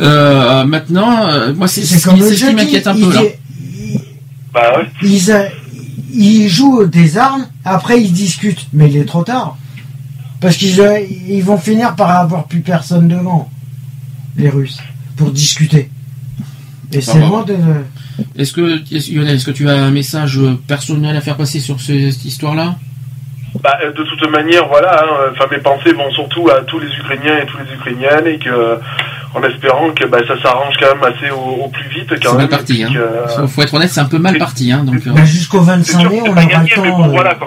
Euh, 0.00 0.64
maintenant, 0.64 1.26
euh, 1.28 1.54
moi, 1.54 1.68
c'est, 1.68 1.82
ce 1.82 1.94
qui- 2.08 2.22
ce 2.36 2.50
m'inquiète 2.54 2.86
un 2.86 2.94
il 2.94 3.04
peu 3.06 3.14
là. 3.14 3.22
Bah 4.54 4.60
ouais. 4.78 4.86
Ils, 5.02 5.30
euh, 5.30 5.44
ils 6.14 6.48
jouent 6.48 6.84
des 6.84 7.16
armes, 7.16 7.46
après 7.64 8.00
ils 8.02 8.12
discutent, 8.12 8.66
mais 8.74 8.88
il 8.90 8.96
est 8.98 9.04
trop 9.06 9.22
tard. 9.24 9.56
Parce 10.42 10.56
qu'ils 10.56 10.80
euh, 10.80 10.98
ils 11.28 11.42
vont 11.42 11.56
finir 11.56 11.94
par 11.94 12.10
avoir 12.10 12.44
plus 12.44 12.60
personne 12.60 13.08
devant, 13.08 13.48
les 14.36 14.48
Russes, 14.50 14.80
pour 15.16 15.30
discuter. 15.30 15.88
Et 16.92 17.00
c'est 17.00 17.18
bah. 17.20 17.26
loin 17.26 17.42
de... 17.44 17.56
Est-ce 18.36 18.52
que, 18.52 18.82
Lionel, 19.14 19.36
est-ce 19.36 19.46
que 19.46 19.50
tu 19.52 19.68
as 19.70 19.72
un 19.74 19.90
message 19.90 20.38
personnel 20.66 21.16
à 21.16 21.20
faire 21.22 21.36
passer 21.36 21.60
sur 21.60 21.80
ce- 21.80 22.10
cette 22.10 22.24
histoire-là? 22.26 22.74
Bah, 23.62 23.78
euh, 23.82 23.92
de 23.92 24.02
toute 24.04 24.30
manière, 24.30 24.66
voilà, 24.68 25.02
hein, 25.02 25.30
enfin 25.32 25.44
mes 25.50 25.58
pensées 25.58 25.92
vont 25.92 26.10
surtout 26.12 26.48
à 26.50 26.62
tous 26.62 26.78
les 26.80 26.88
Ukrainiens 26.88 27.38
et 27.42 27.46
tous 27.46 27.58
les 27.58 27.72
Ukrainiennes 27.74 28.26
et 28.26 28.38
que, 28.38 28.78
en 29.34 29.42
espérant 29.44 29.90
que 29.92 30.06
bah, 30.06 30.18
ça 30.26 30.40
s'arrange 30.42 30.74
quand 30.80 30.94
même 30.94 31.04
assez 31.14 31.30
au, 31.30 31.64
au 31.64 31.68
plus 31.68 31.88
vite 31.88 32.08
C'est 32.20 32.32
mal 32.34 32.48
parti. 32.48 32.82
Hein. 32.82 32.88
que- 32.92 33.32
Faut- 33.42 33.46
Faut 33.48 33.62
être 33.62 33.74
honnête, 33.74 33.90
c'est 33.90 34.00
un 34.00 34.06
peu 34.06 34.18
mal 34.18 34.36
parti. 34.38 34.72
Hein, 34.72 34.84
donc, 34.84 35.06
euh, 35.06 35.12
Bah, 35.12 35.24
Jusqu'au 35.24 35.60
25 35.60 35.98
mai, 36.10 36.20
c'est 36.24 36.28
on 36.28 36.32
aura 36.32 36.44
gagné, 36.44 36.70
le 36.76 36.82
mais 36.82 36.88
temps... 36.90 36.98
bon, 36.98 37.04
euh, 37.04 37.08
voilà, 37.08 37.34
quoi. 37.36 37.46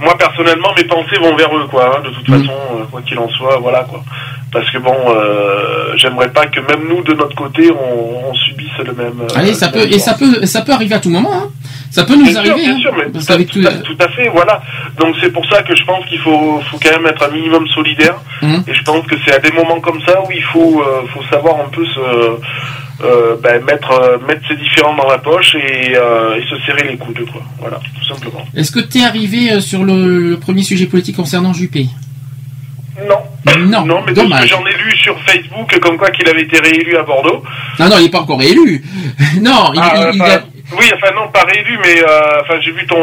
Moi 0.00 0.14
personnellement, 0.16 0.68
mes 0.76 0.84
pensées 0.84 1.16
vont 1.20 1.34
vers 1.36 1.54
eux, 1.56 1.66
quoi. 1.68 1.96
hein, 1.98 2.02
de 2.04 2.10
toute 2.10 2.28
Mm. 2.28 2.40
façon, 2.40 2.52
euh, 2.52 2.84
quoi 2.90 3.02
qu'il 3.02 3.18
en 3.18 3.28
soit, 3.30 3.58
voilà, 3.60 3.80
quoi. 3.80 4.02
Parce 4.52 4.70
que 4.70 4.78
bon, 4.78 4.94
euh, 5.08 5.92
j'aimerais 5.96 6.30
pas 6.30 6.46
que 6.46 6.60
même 6.60 6.88
nous, 6.88 7.02
de 7.02 7.12
notre 7.14 7.34
côté, 7.34 7.70
on, 7.70 8.30
on 8.30 8.34
subisse 8.34 8.70
le 8.78 8.92
même. 8.92 9.20
euh, 9.22 9.26
Allez, 9.38 9.54
ça 9.54 9.68
peut 9.68 9.80
et 9.80 9.98
ça 9.98 10.14
peut 10.14 10.46
ça 10.46 10.62
peut 10.62 10.72
arriver 10.72 10.94
à 10.94 11.00
tout 11.00 11.10
moment. 11.10 11.32
Hein. 11.34 11.48
Ça 11.90 12.04
peut 12.04 12.14
nous 12.16 12.24
Bien 12.24 12.32
sûr, 12.32 12.52
arriver. 12.52 12.54
bien 12.66 12.74
hein. 12.74 12.78
sûr, 12.80 12.94
mais 12.96 13.10
tout, 13.10 13.18
à, 13.18 13.44
tout 13.44 13.66
à- 13.66 13.82
tout 13.82 13.96
à 14.00 14.08
fait, 14.10 14.28
voilà. 14.28 14.62
Donc 14.98 15.16
c'est 15.20 15.32
pour 15.32 15.44
ça 15.50 15.62
que 15.62 15.74
je 15.74 15.84
pense 15.84 16.04
qu'il 16.06 16.18
faut, 16.20 16.60
faut 16.70 16.78
quand 16.82 16.92
même 16.92 17.06
être 17.06 17.24
un 17.24 17.30
minimum 17.32 17.66
solidaire. 17.68 18.14
Hum. 18.42 18.62
Et 18.68 18.74
je 18.74 18.82
pense 18.84 19.04
que 19.06 19.16
c'est 19.26 19.34
à 19.34 19.38
des 19.38 19.50
moments 19.52 19.80
comme 19.80 20.00
ça 20.06 20.20
où 20.22 20.30
il 20.30 20.42
faut, 20.44 20.80
euh, 20.82 21.02
faut 21.12 21.22
savoir 21.30 21.56
un 21.56 21.68
peu 21.70 21.84
se, 21.86 22.00
euh, 23.04 23.36
ben, 23.42 23.62
mettre, 23.64 23.92
euh, 23.92 24.18
mettre 24.26 24.40
ses 24.48 24.56
différends 24.56 24.94
dans 24.96 25.06
la 25.08 25.18
poche 25.18 25.54
et, 25.54 25.96
euh, 25.96 26.36
et 26.36 26.42
se 26.48 26.60
serrer 26.66 26.88
les 26.90 26.96
coudes, 26.96 27.24
quoi. 27.32 27.42
Voilà, 27.60 27.78
tout 27.98 28.04
simplement. 28.14 28.44
Est-ce 28.56 28.72
que 28.72 28.80
tu 28.80 28.98
es 28.98 29.04
arrivé 29.04 29.52
euh, 29.52 29.60
sur 29.60 29.84
le, 29.84 30.30
le 30.30 30.36
premier 30.38 30.62
sujet 30.62 30.86
politique 30.86 31.16
concernant 31.16 31.52
Juppé? 31.52 31.86
Non. 33.08 33.56
Non, 33.66 33.84
Non, 33.86 34.02
mais 34.04 34.12
dommage. 34.12 34.48
j'en 34.48 34.66
ai 34.66 34.72
lu 34.72 34.96
sur 34.96 35.16
Facebook 35.22 35.78
comme 35.80 35.96
quoi 35.96 36.10
qu'il 36.10 36.28
avait 36.28 36.42
été 36.42 36.58
réélu 36.58 36.96
à 36.96 37.04
Bordeaux. 37.04 37.42
Non, 37.78 37.88
non, 37.88 37.96
il 37.98 38.04
n'est 38.04 38.08
pas 38.10 38.20
encore 38.20 38.42
élu. 38.42 38.82
non, 39.40 39.70
il, 39.74 39.80
Ah, 39.80 40.10
il- 40.12 40.16
il 40.16 40.22
enfin, 40.22 40.32
a- 40.32 40.42
Oui, 40.76 40.84
enfin 40.94 41.14
non, 41.14 41.28
pas 41.32 41.44
réélu, 41.44 41.78
mais 41.82 42.02
euh, 42.02 42.40
enfin 42.42 42.54
j'ai 42.60 42.72
vu 42.72 42.84
ton. 42.86 42.96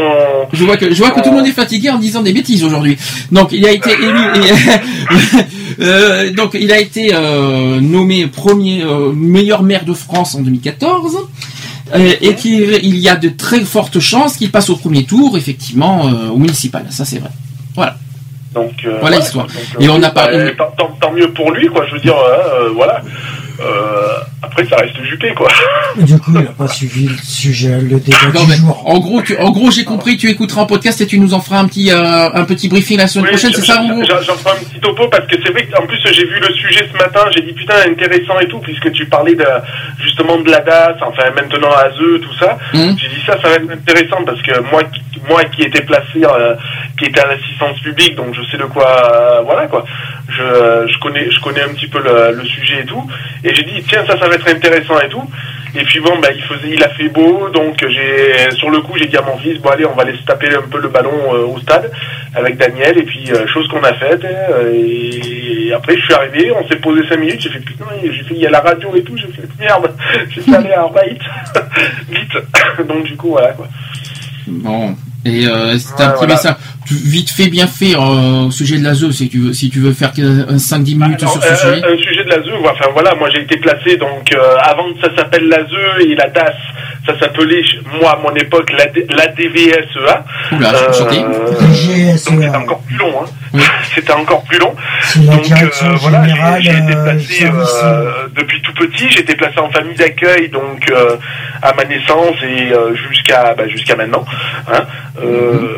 je 0.53 0.63
vois 0.65 0.75
que 0.77 0.93
je 0.93 0.97
vois 1.01 1.11
que 1.11 1.21
tout 1.21 1.29
le 1.31 1.37
monde 1.37 1.47
est 1.47 1.51
fatigué 1.51 1.89
en 1.89 1.97
disant 1.97 2.21
des 2.21 2.33
bêtises 2.33 2.63
aujourd'hui. 2.63 2.97
Donc 3.31 3.53
il 3.53 3.65
a 3.65 3.71
été 3.71 3.91
élu. 3.93 4.19
et- 4.35 5.41
euh, 5.79 6.31
donc 6.31 6.51
il 6.59 6.71
a 6.71 6.79
été 6.79 7.13
euh, 7.13 7.79
nommé 7.81 8.27
premier 8.27 8.83
euh, 8.83 9.11
meilleur 9.13 9.63
maire 9.63 9.85
de 9.85 9.93
France 9.93 10.35
en 10.35 10.41
2014. 10.41 11.17
euh, 11.95 12.13
et 12.21 12.33
qu'il 12.35 12.79
il 12.83 12.97
y 12.97 13.09
a 13.09 13.15
de 13.15 13.29
très 13.29 13.61
fortes 13.61 13.99
chances 13.99 14.37
qu'il 14.37 14.51
passe 14.51 14.69
au 14.69 14.75
premier 14.75 15.03
tour, 15.05 15.37
effectivement, 15.37 16.03
au 16.33 16.37
municipal. 16.37 16.85
Ça, 16.89 17.05
c'est 17.05 17.19
vrai. 17.19 17.29
Voilà. 17.75 17.97
Donc, 18.53 18.71
Voilà 19.01 19.17
ouais, 19.17 19.21
l'histoire. 19.21 19.47
Et 19.79 19.89
on 19.89 20.01
a 20.01 20.09
tant, 20.57 20.71
tant- 20.77 20.97
tant 21.01 21.11
mieux 21.11 21.31
pour 21.33 21.51
lui, 21.51 21.67
quoi. 21.67 21.85
Je 21.87 21.95
veux 21.95 22.01
dire, 22.01 22.15
voilà. 22.73 23.01
Après, 24.45 24.65
ça 24.67 24.75
reste 24.77 24.95
Juppé, 25.03 25.33
quoi. 25.33 25.47
Du 25.97 26.17
coup, 26.19 26.31
il 26.35 26.41
n'a 26.41 26.51
pas 26.51 26.67
suivi 26.67 27.07
le 27.07 27.17
sujet, 27.17 27.79
le 27.81 27.99
débat 27.99 28.17
Non, 28.33 28.43
du 28.43 28.49
mais 28.49 28.55
jour. 28.57 28.83
en 28.87 28.99
gros, 28.99 29.21
tu, 29.21 29.37
en 29.37 29.49
gros, 29.51 29.71
j'ai 29.71 29.83
compris. 29.83 30.17
Tu 30.17 30.29
écouteras 30.29 30.61
en 30.61 30.65
podcast 30.65 31.01
et 31.01 31.07
tu 31.07 31.19
nous 31.19 31.33
en 31.33 31.41
feras 31.41 31.59
un 31.59 31.67
petit, 31.67 31.91
euh, 31.91 32.29
un 32.33 32.43
petit 32.45 32.67
briefing 32.69 32.97
la 32.97 33.07
semaine 33.07 33.25
Oui, 33.25 33.31
prochaine. 33.31 33.51
C'est 33.53 33.65
ça, 33.65 33.81
en 33.81 33.87
je- 33.87 33.93
gros 33.93 34.03
J'en 34.23 34.35
ferai 34.35 34.51
un 34.57 34.63
petit 34.63 34.79
topo 34.79 35.07
parce 35.09 35.25
que 35.27 35.35
c'est 35.43 35.51
vrai 35.51 35.65
qu'en 35.67 35.85
plus 35.85 35.99
j'ai 36.11 36.25
vu 36.25 36.39
le 36.39 36.53
sujet 36.53 36.87
ce 36.91 36.97
matin, 36.97 37.21
j'ai 37.35 37.41
dit 37.41 37.53
putain 37.53 37.75
intéressant 37.89 38.39
et 38.39 38.47
tout 38.47 38.59
puisque 38.59 38.91
tu 38.91 39.05
parlais 39.07 39.35
de, 39.35 39.45
justement 40.03 40.37
de 40.39 40.49
la 40.49 40.59
DAS, 40.61 40.95
enfin 41.01 41.29
maintenant 41.35 41.71
AZE, 41.71 42.21
tout 42.21 42.35
ça. 42.39 42.57
Mhm. 42.73 42.95
J'ai 42.99 43.07
dit 43.09 43.21
ça, 43.25 43.33
ça 43.41 43.49
va 43.49 43.55
être 43.55 43.71
intéressant 43.71 44.23
parce 44.25 44.41
que 44.41 44.59
moi, 44.71 44.83
qui- 44.83 45.01
moi 45.29 45.43
qui 45.45 45.63
étais 45.63 45.81
placé, 45.81 46.23
euh, 46.23 46.55
qui 46.99 47.05
était 47.05 47.19
à 47.21 47.27
l'assistance 47.27 47.79
publique, 47.81 48.15
donc 48.15 48.33
je 48.35 48.41
sais 48.51 48.57
de 48.57 48.63
quoi, 48.65 48.87
euh, 49.13 49.41
voilà 49.45 49.67
quoi. 49.67 49.85
Je, 50.29 50.87
je 50.91 50.99
connais, 50.99 51.29
je 51.31 51.39
connais 51.41 51.61
un 51.61 51.69
petit 51.69 51.87
peu 51.87 51.99
le, 52.01 52.35
le 52.37 52.45
sujet 52.45 52.81
et 52.81 52.85
tout. 52.85 53.03
Et 53.43 53.53
j'ai 53.53 53.63
dit 53.63 53.83
tiens 53.87 54.03
ça, 54.07 54.17
ça 54.19 54.27
va 54.27 54.34
être 54.35 54.47
intéressant 54.49 54.99
et 54.99 55.09
tout. 55.09 55.23
Et 55.77 55.83
puis 55.83 55.99
bon, 55.99 56.17
bah, 56.21 56.29
il 56.33 56.41
faisait, 56.43 56.73
il 56.73 56.83
a 56.83 56.89
fait 56.89 57.09
beau, 57.09 57.49
donc 57.49 57.75
j'ai, 57.85 58.55
sur 58.55 58.69
le 58.69 58.79
coup, 58.79 58.93
j'ai 58.97 59.07
dit 59.07 59.17
à 59.17 59.21
mon 59.23 59.37
fils, 59.37 59.59
bon 59.59 59.69
allez, 59.69 59.85
on 59.85 59.93
va 59.93 60.03
aller 60.03 60.17
se 60.17 60.23
taper 60.23 60.47
un 60.55 60.61
peu 60.61 60.79
le 60.79 60.87
ballon 60.87 61.11
euh, 61.33 61.45
au 61.45 61.59
stade 61.59 61.91
avec 62.33 62.57
Daniel, 62.57 62.97
et 62.97 63.03
puis 63.03 63.29
euh, 63.31 63.45
chose 63.47 63.67
qu'on 63.67 63.83
a 63.83 63.93
faite. 63.95 64.23
euh, 64.23 64.71
et, 64.73 65.73
après, 65.73 65.97
je 65.97 66.01
suis 66.05 66.13
arrivé, 66.13 66.51
on 66.51 66.65
s'est 66.69 66.77
posé 66.77 67.01
cinq 67.09 67.19
minutes, 67.19 67.41
j'ai 67.41 67.49
fait 67.49 67.59
putain, 67.59 67.85
j'ai 68.03 68.23
fait, 68.23 68.35
il 68.35 68.41
y 68.41 68.47
a 68.47 68.51
la 68.51 68.61
radio 68.61 68.95
et 68.95 69.03
tout, 69.03 69.17
j'ai 69.17 69.27
fait 69.27 69.47
merde, 69.59 69.91
j'ai 70.29 70.55
aller 70.55 70.71
à 70.71 70.83
right, 70.83 71.19
vite. 72.09 72.87
donc 72.87 73.03
du 73.03 73.17
coup, 73.17 73.29
voilà 73.31 73.49
quoi. 73.49 73.67
Bon. 74.47 74.95
Et 75.25 75.47
euh, 75.47 75.77
c'est 75.79 75.95
Ouais, 75.95 76.03
un 76.03 76.11
petit 76.11 76.25
voilà. 76.27 76.57
Vite 76.91 77.29
fait, 77.31 77.47
bien 77.49 77.67
fait 77.67 77.95
euh, 77.95 78.45
au 78.47 78.51
sujet 78.51 78.77
de 78.77 78.83
la 78.83 78.93
ZEU, 78.93 79.11
si 79.11 79.29
tu 79.29 79.39
veux, 79.39 79.53
si 79.53 79.69
tu 79.69 79.79
veux 79.79 79.93
faire 79.93 80.11
que- 80.13 80.49
un 80.51 80.57
5-10 80.57 80.95
minutes 80.97 81.21
Alors, 81.23 81.33
sur 81.33 81.43
ce 81.43 81.47
euh, 81.51 81.55
sujet. 81.75 81.85
un 81.85 81.97
sujet 81.97 82.23
de 82.23 82.29
la 82.29 82.41
ZEU, 82.43 82.53
enfin 82.65 82.85
voilà, 82.93 83.15
moi 83.15 83.29
j'ai 83.33 83.41
été 83.41 83.57
placé 83.57 83.97
donc 83.97 84.29
euh, 84.35 84.55
avant 84.61 84.93
que 84.93 85.01
ça 85.01 85.15
s'appelle 85.15 85.47
la 85.49 85.65
ZEU 85.65 86.09
et 86.11 86.15
la 86.15 86.29
DAS, 86.29 86.53
ça 87.05 87.19
s'appelait 87.19 87.61
moi 87.99 88.11
à 88.11 88.17
mon 88.17 88.33
époque 88.35 88.71
la, 88.77 88.85
D- 88.87 89.05
la 89.09 89.27
DVSEA. 89.27 90.25
Oula, 90.53 90.73
Euh. 90.73 90.91
DGSEA. 91.59 92.31
donc 92.31 92.43
c'était 92.43 92.55
encore 92.55 92.81
plus 92.81 92.97
long, 92.97 93.13
hein. 93.21 93.29
C'était 93.95 94.11
encore 94.11 94.43
plus 94.43 94.59
long. 94.59 94.73
Donc 95.15 95.51
euh, 95.51 95.69
voilà, 96.01 96.59
j'ai- 96.59 96.71
été 96.71 96.93
euh, 96.95 97.03
placé 97.03 97.45
euh, 97.45 98.11
depuis 98.35 98.61
tout 98.61 98.73
petit, 98.73 99.05
j'ai 99.09 99.21
été 99.21 99.35
placé 99.35 99.57
en 99.59 99.69
famille 99.69 99.95
d'accueil 99.95 100.49
donc 100.49 100.89
euh, 100.91 101.15
à 101.61 101.73
ma 101.73 101.85
naissance 101.85 102.35
et 102.43 102.73
euh, 102.73 102.93
jusqu'à 103.09 103.53
bah, 103.53 103.67
jusqu'à 103.69 103.95
maintenant. 103.95 104.25
hein. 104.71 104.81
Euh, 105.23 105.69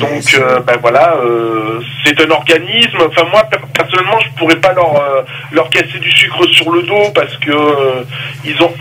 donc 0.00 0.34
euh, 0.38 0.51
ben 0.60 0.76
voilà, 0.80 1.16
euh, 1.24 1.80
c'est 2.04 2.20
un 2.20 2.30
organisme. 2.30 2.98
Enfin 3.08 3.26
moi 3.30 3.44
per- 3.44 3.58
personnellement, 3.74 4.18
je 4.20 4.28
pourrais 4.38 4.60
pas 4.60 4.72
leur 4.72 4.94
euh, 4.96 5.22
leur 5.52 5.68
casser 5.70 5.98
du 5.98 6.10
sucre 6.10 6.44
sur 6.48 6.70
le 6.70 6.82
dos 6.82 7.10
parce 7.14 7.36
que 7.38 7.50
euh, 7.50 8.04
ils 8.44 8.60
ont 8.62 8.72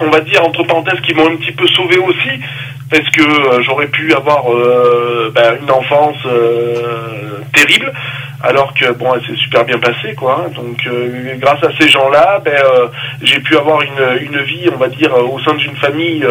on 0.00 0.10
va 0.10 0.20
dire 0.20 0.42
entre 0.44 0.62
parenthèses 0.64 1.00
qui 1.00 1.14
m'ont 1.14 1.26
un 1.28 1.36
petit 1.36 1.52
peu 1.52 1.66
sauvé 1.68 1.98
aussi 1.98 2.30
parce 2.90 3.08
que 3.10 3.22
euh, 3.22 3.62
j'aurais 3.62 3.86
pu 3.86 4.12
avoir 4.14 4.52
euh, 4.52 5.32
ben, 5.34 5.56
une 5.62 5.70
enfance 5.70 6.16
euh, 6.26 7.38
terrible 7.54 7.92
alors 8.42 8.74
que 8.74 8.90
bon 8.92 9.14
elle 9.14 9.24
s'est 9.24 9.40
super 9.40 9.64
bien 9.64 9.78
passée 9.78 10.14
quoi 10.16 10.44
hein. 10.46 10.50
donc 10.54 10.78
euh, 10.86 11.36
grâce 11.36 11.62
à 11.62 11.68
ces 11.78 11.88
gens 11.88 12.08
là 12.08 12.40
ben 12.44 12.52
euh, 12.52 12.88
j'ai 13.22 13.38
pu 13.40 13.56
avoir 13.56 13.82
une, 13.82 14.18
une 14.20 14.38
vie 14.42 14.68
on 14.74 14.78
va 14.78 14.88
dire 14.88 15.14
euh, 15.14 15.22
au 15.22 15.38
sein 15.40 15.54
d'une 15.54 15.76
famille 15.76 16.24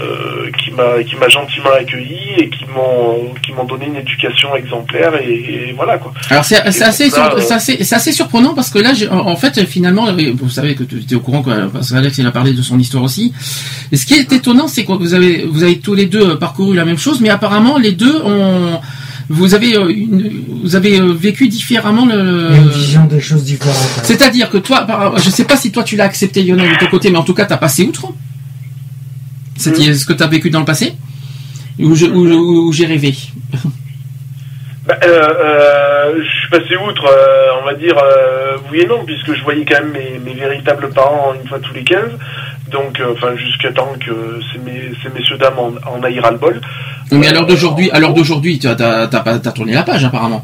euh, 0.00 0.04
euh, 0.46 0.50
qui 0.62 0.70
m'a 0.72 1.02
qui 1.02 1.16
m'a 1.16 1.28
gentiment 1.28 1.70
accueilli 1.78 2.18
et 2.38 2.48
qui 2.48 2.64
m'ont 2.74 3.34
qui 3.44 3.52
m'ont 3.52 3.64
donné 3.64 3.86
une 3.86 3.96
éducation 3.96 4.54
exemplaire 4.56 5.14
et, 5.20 5.32
et 5.68 5.72
voilà 5.76 5.98
quoi 5.98 6.12
Alors 6.30 6.44
c'est 6.44 6.56
assez, 6.56 7.10
sur- 7.10 7.18
euh, 7.36 7.40
c'est 7.40 7.54
assez, 7.54 7.84
c'est 7.84 7.94
assez 7.94 8.12
surprenant 8.12 8.54
parce 8.54 8.70
que 8.70 8.78
là, 8.78 8.92
en 9.10 9.36
fait, 9.36 9.64
finalement, 9.66 10.08
euh, 10.08 10.32
vous 10.34 10.48
savez 10.50 10.74
que 10.74 10.84
tu 10.84 11.02
es 11.10 11.14
au 11.14 11.20
courant, 11.20 11.42
quoi, 11.42 11.54
parce 11.72 11.90
qu'Alex 11.92 12.18
il 12.18 12.26
a 12.26 12.30
parlé 12.30 12.52
de 12.52 12.62
son 12.62 12.78
histoire 12.78 13.02
aussi. 13.04 13.32
Et 13.92 13.96
ce 13.96 14.06
qui 14.06 14.14
est 14.14 14.32
étonnant, 14.32 14.68
c'est 14.68 14.84
que 14.84 14.92
vous 14.92 15.14
avez, 15.14 15.44
vous 15.50 15.62
avez 15.62 15.78
tous 15.78 15.94
les 15.94 16.06
deux 16.06 16.30
euh, 16.30 16.36
parcouru 16.36 16.74
la 16.76 16.84
même 16.84 16.98
chose, 16.98 17.20
mais 17.20 17.28
apparemment 17.30 17.78
les 17.78 17.92
deux 17.92 18.16
ont, 18.24 18.80
vous 19.28 19.54
avez, 19.54 19.76
euh, 19.76 19.88
une- 19.88 20.44
vous 20.62 20.76
avez 20.76 21.00
euh, 21.00 21.12
vécu 21.12 21.48
différemment 21.48 22.06
le. 22.06 22.50
Une 22.54 22.68
vision 22.68 23.04
des 23.06 23.20
choses 23.20 23.44
différentes. 23.44 23.76
hein. 23.98 24.02
C'est-à-dire 24.04 24.48
que 24.50 24.58
toi, 24.58 24.86
je 25.16 25.28
sais 25.30 25.44
pas 25.44 25.56
si 25.56 25.70
toi 25.72 25.82
tu 25.82 25.96
l'as 25.96 26.04
accepté 26.04 26.42
Lionel 26.42 26.72
de 26.72 26.78
ton 26.78 26.86
côté, 26.90 27.10
mais 27.10 27.18
en 27.18 27.24
tout 27.24 27.34
cas 27.34 27.44
t'as 27.44 27.56
passé 27.58 27.84
outre. 27.84 28.06
C'est 29.58 29.74
ce 29.74 30.06
que 30.06 30.12
tu 30.14 30.22
as 30.22 30.26
vécu 30.28 30.48
dans 30.50 30.60
le 30.60 30.64
passé 30.64 30.94
ou, 31.78 31.94
j'ai 32.72 32.86
rêvé. 32.86 33.14
Bah, 34.86 34.94
euh, 35.04 35.20
euh, 35.44 36.14
je 36.24 36.38
suis 36.40 36.48
passé 36.48 36.74
outre, 36.88 37.04
euh, 37.04 37.60
on 37.60 37.66
va 37.66 37.74
dire, 37.74 37.94
oui 38.72 38.80
et 38.80 38.86
non, 38.86 39.04
puisque 39.04 39.34
je 39.34 39.42
voyais 39.44 39.66
quand 39.66 39.82
même 39.82 39.92
mes, 39.92 40.18
mes 40.24 40.32
véritables 40.32 40.88
parents 40.88 41.34
une 41.38 41.46
fois 41.46 41.58
tous 41.58 41.74
les 41.74 41.84
15, 41.84 42.04
donc, 42.72 42.98
enfin, 43.14 43.36
jusqu'à 43.36 43.70
temps 43.70 43.92
que 44.00 44.40
ces, 44.50 44.58
mes- 44.60 44.92
ces 45.02 45.10
messieurs 45.10 45.36
dames 45.36 45.58
en, 45.58 45.72
en 45.94 46.02
aillent 46.02 46.20
ras 46.20 46.30
le 46.30 46.38
bol. 46.38 46.58
Mais 47.12 47.28
à 47.28 47.32
l'heure 47.34 47.44
d'aujourd'hui, 47.44 47.90
à 47.90 48.00
l'heure 48.00 48.14
d'aujourd'hui, 48.14 48.58
tu 48.58 48.66
as, 48.66 48.76
pas- 48.76 49.08
t'as 49.08 49.52
tourné 49.52 49.74
la 49.74 49.82
page 49.82 50.06
apparemment. 50.06 50.42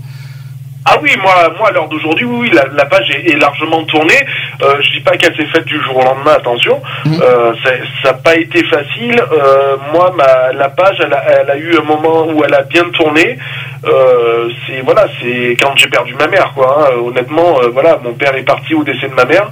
Ah 0.87 0.99
oui, 1.03 1.11
moi, 1.23 1.33
moi 1.59 1.69
à 1.69 1.73
l'heure 1.73 1.89
d'aujourd'hui, 1.89 2.27
oui, 2.27 2.51
la, 2.53 2.65
la 2.75 2.85
page 2.85 3.09
est, 3.11 3.31
est 3.31 3.37
largement 3.39 3.83
tournée. 3.85 4.21
Euh, 4.63 4.75
je 4.83 4.91
dis 4.93 5.01
pas 5.01 5.17
qu'elle 5.17 5.35
s'est 5.35 5.47
faite 5.47 5.65
du 5.65 5.81
jour 5.83 5.97
au 5.97 6.03
lendemain, 6.05 6.33
attention. 6.37 6.83
Euh, 7.23 7.53
ça- 7.65 7.71
n'a 8.05 8.13
pas 8.15 8.37
été 8.37 8.63
facile. 8.65 9.19
Euh, 9.33 9.77
moi, 9.95 10.13
ma, 10.17 10.53
la 10.53 10.69
page, 10.69 10.97
elle 11.03 11.13
a, 11.15 11.25
elle 11.41 11.51
a 11.51 11.57
eu 11.57 11.79
un 11.79 11.83
moment 11.85 12.27
où 12.27 12.45
elle 12.45 12.53
a 12.55 12.63
bien 12.63 12.85
tourné. 12.91 13.39
euh, 13.87 14.49
c'est 14.67 14.81
voilà, 14.83 15.07
c'est 15.21 15.57
quand 15.61 15.73
j'ai 15.77 15.89
perdu 15.89 16.15
ma 16.15 16.27
mère, 16.29 16.53
quoi. 16.55 16.87
hein. 16.91 16.97
Honnêtement, 17.03 17.57
voilà, 17.73 17.99
mon 18.05 18.13
père 18.13 18.35
est 18.37 18.43
parti 18.43 18.75
au 18.75 18.85
décès 18.85 19.09
de 19.09 19.15
ma 19.15 19.25
mère. 19.25 19.49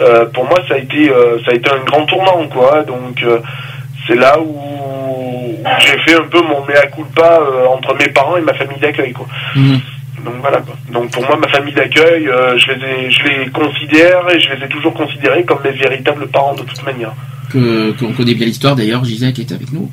Euh, 0.00 0.26
pour 0.26 0.44
moi, 0.44 0.58
ça 0.68 0.74
a 0.74 0.78
été, 0.78 1.10
euh, 1.10 1.38
ça 1.44 1.50
a 1.50 1.54
été 1.54 1.68
un 1.70 1.78
grand 1.84 2.04
tournant, 2.06 2.46
quoi. 2.48 2.82
Donc, 2.82 3.22
euh, 3.24 3.40
c'est 4.06 4.14
là 4.16 4.38
où, 4.40 5.58
j'ai 5.80 5.98
fait 5.98 6.14
un 6.14 6.26
peu 6.28 6.40
mon 6.42 6.64
mea 6.64 6.86
culpa 6.94 7.40
euh, 7.40 7.66
entre 7.66 7.94
mes 7.94 8.08
parents 8.10 8.36
et 8.36 8.40
ma 8.40 8.54
famille 8.54 8.78
d'accueil, 8.78 9.12
quoi. 9.12 9.26
Mhm. 9.56 9.80
Donc 10.26 10.34
voilà 10.42 10.58
quoi. 10.58 10.74
Donc 10.92 11.10
pour 11.12 11.22
moi, 11.26 11.36
ma 11.38 11.48
famille 11.48 11.72
d'accueil, 11.72 12.28
euh, 12.28 12.58
je 12.58 12.66
les 12.72 12.84
ai, 13.06 13.10
je 13.10 13.22
les 13.24 13.46
considère 13.50 14.22
et 14.34 14.38
je 14.40 14.50
les 14.52 14.64
ai 14.64 14.68
toujours 14.68 14.92
considérés 14.92 15.44
comme 15.44 15.60
mes 15.64 15.70
véritables 15.70 16.26
parents 16.28 16.54
de 16.54 16.62
toute 16.62 16.82
manière. 16.84 17.12
Que 17.52 17.92
qu'on 17.92 18.12
connaît 18.12 18.34
bien 18.34 18.46
l'histoire 18.46 18.74
d'ailleurs, 18.76 19.04
Gisèle 19.04 19.32
qui 19.32 19.42
est 19.42 19.52
avec 19.52 19.72
nous, 19.72 19.88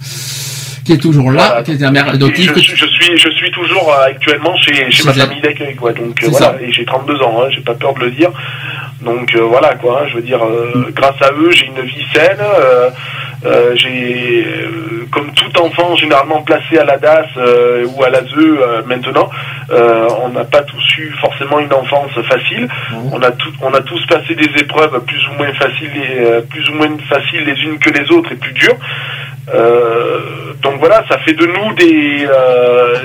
qui 0.86 0.92
est 0.94 0.98
toujours 0.98 1.32
là, 1.32 1.46
Voilà. 1.48 1.64
qui 1.64 1.72
est 1.74 1.82
la 1.82 1.92
mère 1.92 2.10
adoptive. 2.10 2.52
je, 2.56 2.60
suis- 2.60 2.76
je 2.76 2.86
suis, 2.88 3.18
je 3.18 3.30
suis 3.30 3.52
toujours 3.52 3.94
euh, 3.94 4.08
actuellement 4.08 4.56
chez, 4.58 4.90
chez 4.92 5.04
ma 5.06 5.14
famille 5.14 5.42
d'accueil, 5.42 5.76
quoi. 5.76 5.94
Donc 5.94 6.22
euh, 6.24 6.28
voilà, 6.30 6.46
ça. 6.48 6.56
et 6.62 6.72
j'ai 6.74 6.84
32 6.84 7.22
ans, 7.22 7.44
hein, 7.44 7.50
j'ai 7.54 7.62
pas 7.62 7.76
peur 7.76 7.94
de 7.94 8.00
le 8.02 8.12
dire. 8.12 8.32
Donc 9.04 9.36
euh, 9.36 9.42
voilà, 9.42 9.76
quoi. 9.76 10.08
je 10.08 10.16
veux 10.16 10.22
dire, 10.22 10.44
euh, 10.44 10.92
grâce 10.94 11.22
à 11.22 11.32
eux, 11.34 11.52
j'ai 11.52 11.66
une 11.68 11.82
vie 11.82 12.06
saine. 12.14 12.40
euh, 13.46 13.76
j'ai, 13.76 14.46
comme 15.12 15.32
tout 15.34 15.62
enfant, 15.62 15.96
généralement 15.96 16.42
placé 16.44 16.78
à 16.78 16.86
la 16.86 16.98
DAS 16.98 17.28
ou 17.86 18.04
à 18.04 18.10
l'ASE 18.10 18.86
maintenant, 18.86 19.30
on 19.70 20.30
n'a 20.30 20.46
pas 20.46 20.62
tous 20.62 20.98
eu 20.98 21.12
forcément 21.20 21.60
une 21.60 21.74
enfance 21.74 22.12
facile. 22.30 22.68
On 23.12 23.22
a 23.22 23.32
tout, 23.32 23.52
on 23.62 23.74
a 23.74 23.82
tous 23.82 24.06
passé 24.08 24.36
des 24.36 24.50
épreuves 24.62 24.98
plus 25.06 25.28
ou 25.28 25.34
moins 25.38 25.54
faciles, 25.54 25.92
et, 25.98 26.42
plus 26.50 26.70
ou 26.70 26.74
moins 26.76 26.90
faciles 27.10 27.44
les 27.44 27.62
unes 27.64 27.78
que 27.80 27.90
les 27.90 28.10
autres 28.12 28.32
et 28.32 28.36
plus 28.36 28.54
dures. 28.54 28.78
Euh, 29.54 30.20
donc 30.62 30.80
voilà, 30.80 31.04
ça 31.10 31.18
fait 31.20 31.34
de 31.34 31.46
nous 31.46 31.74
des, 31.74 32.26
euh, 32.26 32.96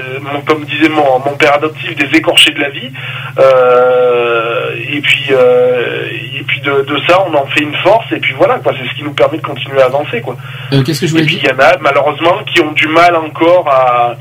comme 0.47 0.65
disait 0.65 0.89
mon, 0.89 1.19
mon 1.19 1.37
père 1.37 1.55
adoptif, 1.55 1.97
des 1.97 2.17
écorchés 2.17 2.53
de 2.53 2.61
la 2.61 2.71
vie. 2.71 2.91
Euh, 3.39 4.75
et 4.91 5.01
puis, 5.01 5.27
euh, 5.33 6.07
et 6.39 6.43
puis 6.47 6.61
de, 6.61 6.83
de 6.83 7.01
ça, 7.09 7.25
on 7.27 7.35
en 7.35 7.47
fait 7.47 7.63
une 7.63 7.75
force. 7.77 8.07
Et 8.13 8.19
puis 8.21 8.35
voilà, 8.37 8.59
quoi, 8.61 8.73
c'est 8.79 8.89
ce 8.89 8.95
qui 8.95 9.03
nous 9.03 9.13
permet 9.15 9.39
de 9.39 9.43
continuer 9.43 9.81
à 9.83 9.87
avancer, 9.87 10.21
quoi. 10.21 10.37
Euh, 10.73 10.83
Qu'est-ce 10.85 11.01
que 11.01 11.07
je 11.07 11.13
voulais 11.13 11.25
Et 11.25 11.27
puis 11.27 11.41
il 11.43 11.49
y 11.49 11.53
en 11.53 11.59
a 11.59 11.77
malheureusement 11.81 12.39
qui 12.47 12.61
ont 12.61 12.73
du 12.73 12.87
mal 12.89 13.17
encore 13.17 13.69
à, 13.69 14.15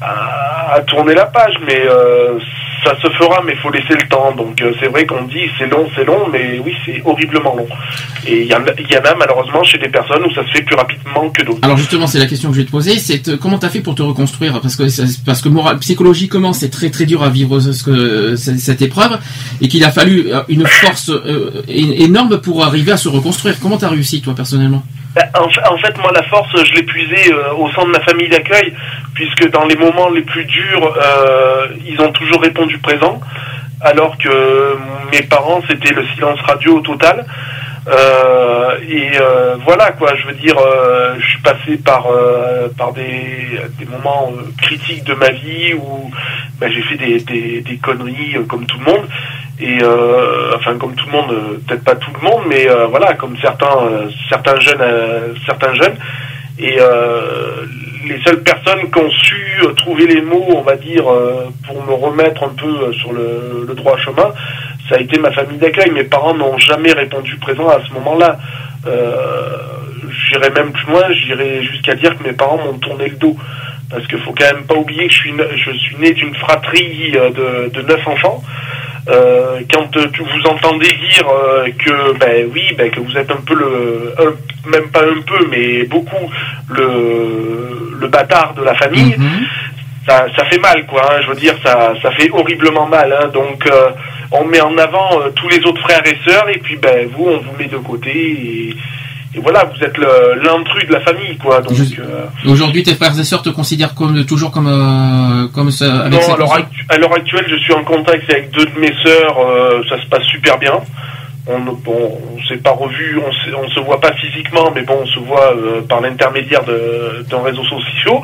à, 0.00 0.74
à 0.74 0.80
tourner 0.82 1.14
la 1.14 1.26
page, 1.26 1.54
mais 1.66 1.82
euh, 1.88 2.38
ça 2.84 2.94
se 3.00 3.08
fera, 3.14 3.42
mais 3.44 3.52
il 3.52 3.58
faut 3.58 3.70
laisser 3.70 3.94
le 3.94 4.06
temps. 4.08 4.32
Donc 4.36 4.60
euh, 4.62 4.72
c'est 4.80 4.88
vrai 4.88 5.06
qu'on 5.06 5.22
dit 5.24 5.44
c'est 5.58 5.66
long, 5.66 5.88
c'est 5.96 6.04
long, 6.04 6.28
mais 6.30 6.60
oui, 6.64 6.74
c'est 6.84 7.02
horriblement 7.04 7.54
long. 7.56 7.66
Et 8.26 8.42
il 8.42 8.46
y, 8.46 8.54
en 8.54 8.58
a- 8.62 8.74
il 8.78 8.90
y 8.90 8.96
en 8.96 9.02
a 9.02 9.14
malheureusement 9.14 9.62
chez 9.64 9.78
des 9.78 9.88
personnes 9.88 10.24
où 10.24 10.32
ça 10.34 10.42
se 10.46 10.50
fait 10.52 10.62
plus 10.62 10.76
rapidement 10.76 11.28
que 11.30 11.42
d'autres. 11.42 11.60
Alors 11.62 11.76
justement, 11.76 12.06
c'est 12.06 12.18
la 12.18 12.26
question 12.26 12.50
que 12.50 12.54
je 12.56 12.60
vais 12.60 12.66
te 12.66 12.70
poser, 12.70 12.98
c'est 12.98 13.28
euh, 13.28 13.36
comment 13.40 13.58
t'as 13.58 13.68
fait 13.70 13.80
pour 13.80 13.94
te 13.94 14.02
reconstruire? 14.02 14.60
Parce 14.60 14.76
que 14.76 14.84
parce 15.24 15.40
que 15.42 15.48
moral, 15.48 15.78
psychologiquement, 15.78 16.52
c'est 16.52 16.70
très 16.70 16.90
très 16.90 17.06
dur 17.06 17.22
à 17.22 17.30
vivre 17.30 17.58
ce 17.60 17.82
que, 17.82 18.36
ce- 18.36 18.56
cette 18.58 18.82
épreuve, 18.82 19.18
et 19.60 19.68
qu'il 19.68 19.84
a 19.84 19.90
fallu 19.90 20.26
euh, 20.32 20.42
une 20.48 20.66
force 20.66 21.10
euh, 21.10 21.62
énorme 21.68 22.40
pour 22.40 22.64
arriver 22.64 22.92
à 22.92 22.96
se 22.96 23.08
reconstruire. 23.08 23.54
Comment 23.60 23.76
t'as 23.78 23.88
réussi 23.88 24.20
toi 24.20 24.34
personnellement? 24.34 24.82
Bah, 25.14 25.22
en, 25.40 25.48
fa- 25.48 25.72
en 25.72 25.78
fait, 25.78 25.96
moi, 25.98 26.10
la 26.12 26.24
force, 26.24 26.48
je 26.64 26.72
l'ai 26.74 26.82
puisée 26.82 27.32
au 27.56 27.70
sein 27.70 27.84
de 27.84 27.90
ma 27.90 28.00
famille 28.00 28.28
d'accueil, 28.28 28.72
puisque 29.14 29.48
dans 29.50 29.64
les 29.64 29.76
moments 29.76 30.10
les 30.10 30.22
plus 30.22 30.44
durs, 30.44 30.92
ils 31.86 32.00
ont 32.00 32.10
toujours 32.12 32.40
répondu 32.42 32.73
présent, 32.78 33.20
alors 33.80 34.16
que 34.18 34.76
mes 35.12 35.22
parents, 35.22 35.60
c'était 35.68 35.92
le 35.92 36.06
silence 36.14 36.40
radio 36.42 36.78
au 36.78 36.80
total. 36.80 37.24
Euh, 37.86 38.78
et 38.88 39.10
euh, 39.20 39.56
voilà 39.62 39.92
quoi, 39.92 40.14
je 40.14 40.26
veux 40.26 40.34
dire, 40.34 40.56
euh, 40.58 41.16
je 41.18 41.26
suis 41.26 41.42
passé 41.42 41.76
par 41.76 42.06
par 42.78 42.92
des, 42.92 43.06
moments 43.90 44.32
critiques 44.62 45.04
de 45.04 45.14
ma 45.14 45.30
vie 45.30 45.74
où 45.74 46.10
bah, 46.58 46.68
j'ai 46.70 46.82
fait 46.82 46.96
des, 46.96 47.60
des, 47.60 47.76
conneries 47.76 48.36
comme 48.48 48.64
tout 48.64 48.78
le 48.78 48.90
monde 48.90 49.06
et 49.60 49.78
enfin 50.56 50.78
comme 50.78 50.94
tout 50.94 51.06
le 51.06 51.12
monde, 51.12 51.60
peut-être 51.66 51.84
pas 51.84 51.94
tout 51.96 52.10
le 52.18 52.26
monde, 52.26 52.44
mais 52.48 52.66
voilà 52.88 53.14
comme 53.14 53.36
certains 53.40 54.08
certains 54.30 54.58
jeunes 54.60 55.34
certains 55.46 55.74
jeunes 55.74 55.96
et 56.58 56.76
euh, 56.78 57.66
les 58.06 58.20
seules 58.22 58.42
personnes 58.42 58.90
qui 58.90 58.98
ont 58.98 59.10
su 59.10 59.60
euh, 59.62 59.72
trouver 59.72 60.06
les 60.06 60.20
mots, 60.20 60.44
on 60.48 60.62
va 60.62 60.76
dire, 60.76 61.10
euh, 61.10 61.48
pour 61.66 61.84
me 61.84 61.92
remettre 61.92 62.44
un 62.44 62.50
peu 62.50 62.66
euh, 62.66 62.92
sur 62.92 63.12
le, 63.12 63.72
droit 63.74 63.96
chemin, 63.98 64.32
ça 64.88 64.96
a 64.96 65.00
été 65.00 65.18
ma 65.18 65.32
famille 65.32 65.58
d'accueil. 65.58 65.90
Mes 65.90 66.04
parents 66.04 66.34
n'ont 66.34 66.56
jamais 66.58 66.92
répondu 66.92 67.36
présent 67.36 67.68
à 67.68 67.80
ce 67.86 67.92
moment-là. 67.94 68.38
Euh, 68.86 69.56
j'irais 70.28 70.50
même 70.50 70.70
plus 70.70 70.86
loin, 70.86 71.02
j'irais 71.12 71.62
jusqu'à 71.62 71.94
dire 71.94 72.16
que 72.16 72.22
mes 72.22 72.34
parents 72.34 72.58
m'ont 72.58 72.78
tourné 72.78 73.08
le 73.08 73.16
dos. 73.16 73.36
Parce 73.90 74.06
qu'il 74.06 74.18
faut 74.18 74.32
quand 74.32 74.52
même 74.52 74.64
pas 74.64 74.76
oublier 74.76 75.06
que 75.06 75.12
je 75.12 75.18
suis, 75.18 75.32
je 75.56 75.70
suis 75.72 75.96
né 75.96 76.12
d'une 76.12 76.34
fratrie 76.34 77.12
de 77.12 77.82
neuf 77.82 78.06
enfants. 78.06 78.42
Euh, 79.06 79.60
quand 79.70 79.94
euh, 79.98 80.06
vous 80.18 80.50
entendez 80.50 80.88
dire 80.88 81.28
euh, 81.28 81.68
que 81.78 82.16
ben 82.18 82.48
oui 82.54 82.62
ben 82.78 82.90
que 82.90 83.00
vous 83.00 83.14
êtes 83.18 83.30
un 83.30 83.42
peu 83.46 83.54
le 83.54 84.14
un- 84.18 84.70
même 84.70 84.88
pas 84.90 85.02
un 85.02 85.20
peu 85.26 85.46
mais 85.50 85.82
beaucoup 85.84 86.30
le 86.70 87.98
le 88.00 88.08
bâtard 88.08 88.54
de 88.54 88.62
la 88.62 88.74
famille 88.74 89.14
ça, 90.08 90.26
ça 90.36 90.44
fait 90.46 90.58
mal 90.58 90.86
quoi 90.86 91.02
hein, 91.12 91.20
je 91.22 91.28
veux 91.28 91.34
dire 91.36 91.54
ça 91.62 91.92
ça 92.02 92.10
fait 92.12 92.30
horriblement 92.32 92.86
mal 92.86 93.12
hein, 93.12 93.28
donc 93.28 93.66
euh, 93.66 93.90
on 94.32 94.44
met 94.46 94.60
en 94.62 94.76
avant 94.78 95.20
euh, 95.20 95.30
tous 95.36 95.48
les 95.48 95.58
autres 95.66 95.82
frères 95.82 96.02
et 96.06 96.16
sœurs 96.26 96.48
et 96.48 96.58
puis 96.58 96.76
ben 96.76 97.06
vous 97.14 97.26
on 97.28 97.38
vous 97.38 97.56
met 97.58 97.66
de 97.66 97.76
côté 97.76 98.10
et, 98.10 98.74
et 99.34 99.40
voilà 99.40 99.64
vous 99.64 99.84
êtes 99.84 99.96
l'intrus 99.98 100.86
de 100.86 100.92
la 100.92 101.00
famille 101.00 101.36
quoi 101.38 101.60
donc 101.60 101.72
euh, 101.98 102.26
Aujourd'hui, 102.46 102.82
tes 102.82 102.94
frères 102.94 103.18
et 103.18 103.24
sœurs 103.24 103.42
te 103.42 103.48
considèrent 103.50 103.94
comme 103.94 104.24
toujours 104.24 104.50
comme 104.50 104.68
euh, 104.68 105.48
comme 105.52 105.70
ça 105.70 106.02
avec 106.02 106.12
non, 106.12 106.34
à 106.88 106.98
l'heure 106.98 107.14
actuelle, 107.14 107.46
je 107.48 107.56
suis 107.56 107.72
en 107.72 107.84
contact 107.84 108.30
avec 108.30 108.50
deux 108.52 108.66
de 108.66 108.78
mes 108.78 108.92
sœurs. 109.02 109.36
euh, 109.38 109.82
ça 109.88 110.00
se 110.00 110.06
passe 110.06 110.24
super 110.24 110.58
bien. 110.58 110.74
On 111.46 111.58
ne 111.58 111.72
bon, 111.72 112.18
on 112.34 112.42
s'est 112.48 112.56
pas 112.56 112.70
revu, 112.70 113.18
on, 113.18 113.30
s'est- 113.32 113.54
on 113.54 113.68
se 113.68 113.80
voit 113.80 114.00
pas 114.00 114.12
physiquement, 114.14 114.70
mais 114.74 114.80
bon, 114.80 115.00
on 115.02 115.06
se 115.06 115.18
voit 115.18 115.54
euh, 115.54 115.82
par 115.86 116.00
l'intermédiaire 116.00 116.64
de, 116.64 117.22
d'un 117.28 117.42
réseau 117.42 117.62
social. 117.64 118.14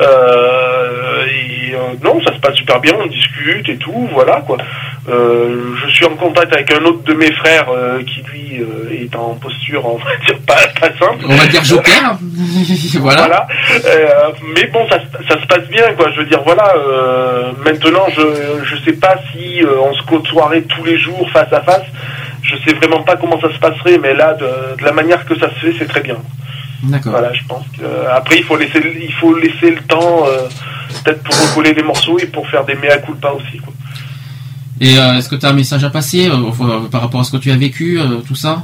Euh, 0.00 1.26
et 1.26 1.74
euh, 1.74 1.78
non, 2.02 2.20
ça 2.24 2.32
se 2.34 2.38
passe 2.40 2.54
super 2.56 2.80
bien, 2.80 2.92
on 2.98 3.06
discute 3.06 3.68
et 3.68 3.76
tout, 3.76 4.08
voilà 4.12 4.40
quoi. 4.46 4.56
Euh, 5.08 5.74
je 5.84 5.90
suis 5.92 6.04
en 6.04 6.16
contact 6.16 6.52
avec 6.52 6.72
un 6.72 6.84
autre 6.84 7.04
de 7.04 7.14
mes 7.14 7.30
frères 7.32 7.66
euh, 7.70 8.02
qui 8.02 8.22
lui 8.22 8.60
euh, 8.60 8.90
est 9.02 9.14
en 9.14 9.34
posture, 9.34 9.86
on 9.86 9.96
va 9.98 10.16
dire 10.26 10.38
pas, 10.46 10.56
pas 10.80 10.88
simple. 10.98 11.24
On 11.28 11.34
va 11.34 11.46
dire 11.46 11.62
joker. 11.64 12.16
voilà. 13.00 13.46
Euh, 13.84 14.30
mais 14.54 14.66
bon, 14.68 14.86
ça, 14.88 14.98
se- 14.98 15.26
ça 15.28 15.40
se 15.40 15.46
passe 15.46 15.68
bien, 15.68 15.92
quoi. 15.96 16.10
Je 16.12 16.20
veux 16.20 16.26
dire, 16.26 16.42
voilà. 16.44 16.74
euh, 16.76 17.52
maintenant, 17.64 18.06
je 18.16 18.64
je 18.64 18.76
sais 18.84 18.96
pas 18.96 19.16
si 19.32 19.62
euh, 19.62 19.78
on 19.80 19.92
se 19.94 20.02
côtoierait 20.06 20.62
tous 20.62 20.84
les 20.84 20.98
jours 20.98 21.28
face 21.30 21.52
à 21.52 21.60
face. 21.62 21.84
Je 22.48 22.56
sais 22.64 22.74
vraiment 22.76 23.02
pas 23.02 23.16
comment 23.16 23.40
ça 23.40 23.52
se 23.52 23.58
passerait, 23.58 23.98
mais 23.98 24.14
là, 24.14 24.34
de, 24.34 24.76
de 24.78 24.84
la 24.84 24.92
manière 24.92 25.24
que 25.24 25.36
ça 25.38 25.48
se 25.50 25.54
fait, 25.66 25.74
c'est 25.78 25.86
très 25.88 26.00
bien. 26.02 26.16
D'accord. 26.84 27.12
Voilà, 27.12 27.32
je 27.32 27.44
pense 27.48 27.64
que 27.76 27.84
après 28.14 28.36
il 28.38 28.44
faut 28.44 28.56
laisser 28.56 28.78
le- 28.80 28.96
il 29.02 29.12
faut 29.14 29.34
laisser 29.36 29.70
le 29.70 29.80
temps 29.94 30.24
euh, 30.26 30.46
peut-être 31.02 31.22
pour 31.24 31.34
recoller 31.48 31.72
les 31.72 31.82
morceaux 31.82 32.18
et 32.18 32.26
pour 32.26 32.46
faire 32.48 32.64
des 32.64 32.74
mea 32.74 32.98
culpa 32.98 33.30
aussi. 33.30 33.56
Quoi. 33.58 33.72
Et 34.80 34.98
euh, 34.98 35.14
est-ce 35.16 35.28
que 35.30 35.36
tu 35.36 35.46
as 35.46 35.48
un 35.48 35.54
message 35.54 35.82
à 35.84 35.90
passer 35.90 36.28
euh, 36.30 36.88
par 36.92 37.00
rapport 37.00 37.20
à 37.20 37.24
ce 37.24 37.32
que 37.32 37.38
tu 37.38 37.50
as 37.50 37.56
vécu, 37.56 37.98
tout 38.28 38.34
ça? 38.34 38.62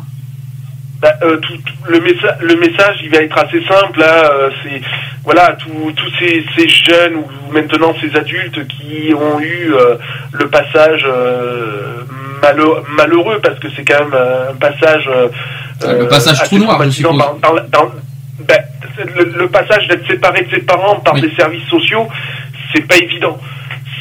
Bah, 1.00 1.14
tout, 1.20 1.56
tout- 1.66 1.72
le, 1.88 1.98
messa- 2.00 2.36
le 2.40 2.54
message, 2.56 2.96
il 3.02 3.10
va 3.10 3.18
être 3.22 3.36
assez 3.36 3.60
simple. 3.64 3.98
Là, 3.98 4.30
c'est 4.62 4.80
voilà, 5.24 5.56
tous 5.58 5.92
ces, 6.20 6.44
ces 6.56 6.68
jeunes 6.68 7.16
ou 7.16 7.52
maintenant 7.52 7.92
ces 8.00 8.14
adultes 8.16 8.60
qui 8.68 9.12
ont 9.14 9.40
eu 9.40 9.72
le 10.32 10.48
passage 10.48 11.04
malheureux, 12.96 13.40
parce 13.42 13.58
que 13.58 13.68
c'est 13.76 13.84
quand 13.84 14.00
même 14.04 14.14
euh, 14.14 14.50
un 14.50 14.54
passage. 14.54 15.08
euh, 15.08 15.28
Le 16.00 16.08
passage 16.08 16.40
assez 16.40 16.56
trou 17.06 17.14
noir, 17.16 17.28
je 17.30 17.42
ben, 18.40 18.58
le, 19.16 19.24
le 19.24 19.48
passage 19.48 19.86
d'être 19.88 20.06
séparé 20.06 20.42
de 20.42 20.50
ses 20.50 20.62
parents 20.62 20.96
par 21.00 21.14
des 21.14 21.34
services 21.36 21.66
sociaux, 21.68 22.08
c'est 22.74 22.86
pas 22.86 22.96
évident. 22.96 23.38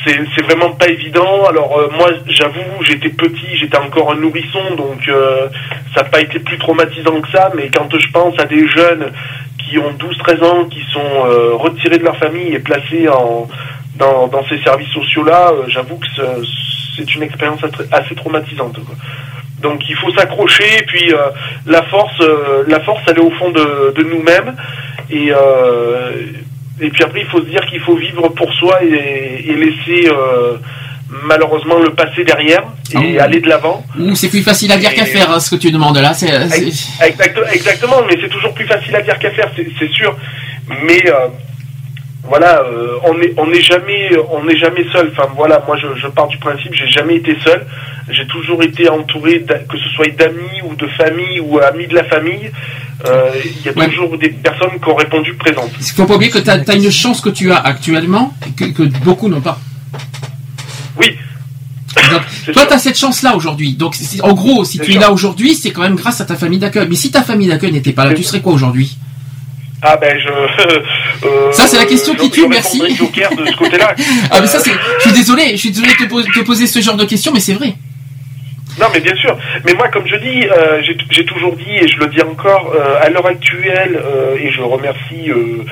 C'est 0.04 0.42
vraiment 0.44 0.72
pas 0.72 0.88
évident. 0.88 1.46
Alors 1.48 1.78
euh, 1.78 1.90
moi, 1.96 2.10
j'avoue, 2.28 2.60
j'étais 2.82 3.10
petit, 3.10 3.56
j'étais 3.60 3.78
encore 3.78 4.12
un 4.12 4.16
nourrisson, 4.16 4.74
donc 4.76 5.00
euh, 5.08 5.48
ça 5.94 6.02
n'a 6.02 6.10
pas 6.10 6.22
été 6.22 6.40
plus 6.40 6.58
traumatisant 6.58 7.22
que 7.22 7.30
ça. 7.32 7.52
Mais 7.56 7.70
quand 7.70 7.88
je 7.96 8.10
pense 8.12 8.34
à 8.40 8.46
des 8.46 8.68
jeunes 8.68 9.12
qui 9.60 9.78
ont 9.78 9.92
12-13 9.92 10.44
ans, 10.44 10.66
qui 10.66 10.82
sont 10.92 11.26
euh, 11.28 11.52
retirés 11.54 12.00
de 12.00 12.04
leur 12.04 12.18
famille 12.18 12.52
et 12.54 12.60
placés 12.60 13.08
en, 13.10 13.48
dans, 13.98 14.28
dans 14.28 14.44
ces 14.50 14.60
services 14.64 14.90
sociaux-là, 14.92 15.52
euh, 15.52 15.64
j'avoue 15.68 15.98
que 15.98 16.08
ce- 16.16 16.44
c'est 16.96 17.16
une 17.16 17.24
expérience 17.24 17.62
assez- 17.92 18.16
traumatisante. 18.16 18.74
quoi. 18.86 18.96
Donc 19.62 19.82
il 19.90 19.96
faut 19.96 20.12
s'accrocher, 20.14 20.80
et 20.80 20.84
puis 20.84 21.14
euh, 21.14 21.18
la 21.68 21.84
force, 21.84 22.20
euh, 22.22 22.64
la 22.68 22.80
force, 22.82 23.02
elle 23.08 23.18
est 23.18 23.22
au 23.22 23.32
fond 23.32 23.52
de, 23.52 23.94
de 23.96 24.04
nous-mêmes. 24.04 24.56
Et, 25.12 25.32
euh, 25.32 26.12
et 26.80 26.90
puis 26.90 27.04
après, 27.04 27.22
il 27.22 27.28
faut 27.28 27.40
se 27.42 27.46
dire 27.50 27.64
qu'il 27.68 27.80
faut 27.82 27.96
vivre 27.96 28.28
pour 28.30 28.52
soi 28.54 28.84
et, 28.84 29.44
et 29.50 29.54
laisser 29.56 30.10
malheureusement 31.28 31.78
le 31.80 31.94
passé 31.94 32.24
derrière 32.24 32.64
et 33.02 33.20
Ah. 33.20 33.24
aller 33.26 33.40
de 33.42 33.48
l'avant. 33.50 33.84
C'est 34.16 34.30
plus 34.30 34.42
facile 34.42 34.72
à 34.72 34.78
dire 34.78 34.94
qu'à 34.94 35.06
faire, 35.06 35.30
hein, 35.30 35.40
ce 35.40 35.52
que 35.52 35.58
tu 35.62 35.70
demandes 35.72 35.98
là. 35.98 36.14
Exactement, 37.54 37.98
mais 38.08 38.18
c'est 38.22 38.30
toujours 38.30 38.54
plus 38.54 38.66
facile 38.66 38.96
à 38.96 39.02
dire 39.02 39.20
qu'à 39.20 39.32
faire, 39.32 39.50
c'est 39.56 39.92
sûr. 39.92 40.16
Mais 40.86 41.04
voilà, 42.24 42.62
euh, 42.62 42.98
on 43.04 43.16
n'est 43.18 43.34
on 43.38 43.48
n'est 43.48 43.62
jamais 43.62 44.10
on 44.32 44.44
n'est 44.44 44.58
jamais 44.58 44.86
seul. 44.94 45.12
Enfin 45.12 45.28
voilà, 45.36 45.64
moi 45.66 45.76
je, 45.78 45.88
je 46.00 46.08
pars 46.08 46.28
du 46.28 46.38
principe, 46.38 46.74
j'ai 46.74 46.88
jamais 46.88 47.16
été 47.16 47.36
seul. 47.44 47.66
J'ai 48.10 48.28
toujours 48.28 48.62
été 48.64 48.90
entouré, 48.90 49.44
que 49.44 49.78
ce 49.78 49.90
soit 49.96 50.08
d'amis 50.16 50.62
ou 50.66 50.76
de 50.76 50.88
famille 50.98 51.40
ou 51.40 51.60
amis 51.60 51.88
de 51.88 51.96
la 51.96 52.04
famille. 52.06 52.52
Euh, 53.06 53.32
Il 53.44 53.66
y 53.66 53.70
a 53.70 53.74
toujours 53.88 54.18
des 54.18 54.30
personnes 54.30 54.80
qui 54.84 54.90
ont 54.90 54.96
répondu 54.96 55.34
présentes. 55.36 55.72
Il 55.80 55.86
faut 55.86 56.06
pas 56.06 56.16
oublier 56.16 56.32
que 56.32 56.40
tu 56.40 56.50
as, 56.50 56.76
une 56.76 56.92
chance 56.92 57.22
que 57.22 57.30
tu 57.30 57.52
as 57.52 57.58
actuellement 57.58 58.34
et 58.48 58.52
que, 58.52 58.66
que 58.72 58.84
beaucoup 59.04 59.28
n'ont 59.30 59.42
pas? 59.42 59.60
Oui. 61.00 61.18
Donc, 62.12 62.22
toi, 62.54 62.66
tu 62.68 62.74
as 62.74 62.80
cette 62.80 62.98
chance-là 62.98 63.36
aujourd'hui. 63.36 63.74
Donc, 63.74 63.96
si- 63.96 64.22
en 64.22 64.34
gros, 64.34 64.64
si 64.66 64.78
tu 64.80 64.92
es 64.94 65.00
là 65.00 65.12
aujourd'hui, 65.12 65.56
c'est 65.56 65.72
quand 65.72 65.82
même 65.82 65.96
grâce 65.96 66.22
à 66.22 66.26
ta 66.26 66.36
famille 66.36 66.60
d'accueil. 66.60 66.88
Mais 66.90 66.96
si 66.96 67.12
ta 67.12 67.22
famille 67.24 67.48
d'accueil 67.48 67.72
n'était 67.72 67.94
pas 67.94 68.06
là, 68.06 68.14
tu 68.14 68.24
serais 68.24 68.42
quoi 68.42 68.54
aujourd'hui? 68.54 68.98
Ah 69.82 69.98
ben 69.98 70.18
je. 70.20 70.30
euh, 71.28 71.52
Ça, 71.52 71.66
c'est 71.68 71.78
la 71.78 71.86
question 71.86 72.14
qui 72.16 72.30
tue, 72.30 72.42
je 72.42 72.48
merci. 72.48 72.96
Joker 72.96 73.36
de 73.36 73.46
ce 73.46 73.56
côté-là. 73.56 73.96
Ah, 74.32 74.40
mais 74.42 74.48
ça, 74.48 74.60
c'est. 74.60 74.72
Je 74.98 75.02
suis 75.02 75.14
désolé, 75.14 75.52
je 75.52 75.58
suis 75.58 75.72
désolé 75.72 75.92
de 75.94 76.40
te 76.40 76.46
poser 76.46 76.68
ce 76.68 76.80
genre 76.82 76.96
de 76.98 77.06
questions, 77.06 77.32
mais 77.34 77.40
c'est 77.40 77.54
vrai. 77.54 77.74
Non, 78.80 78.88
mais 78.94 79.00
bien 79.02 79.16
sûr. 79.16 79.38
Mais 79.66 79.74
moi, 79.74 79.88
comme 79.90 80.08
je 80.08 80.16
dis, 80.16 80.48
euh, 80.48 80.82
j'ai 80.82 80.96
j'ai 81.10 81.26
toujours 81.26 81.56
dit, 81.56 81.76
et 81.82 81.88
je 81.88 81.98
le 82.00 82.08
dis 82.08 82.22
encore, 82.22 82.74
euh, 82.74 82.96
à 83.06 83.10
l'heure 83.10 83.26
actuelle, 83.26 84.00
euh, 84.04 84.36
et 84.40 84.50
je 84.52 84.62
remercie, 84.62 85.30
euh, 85.30 85.64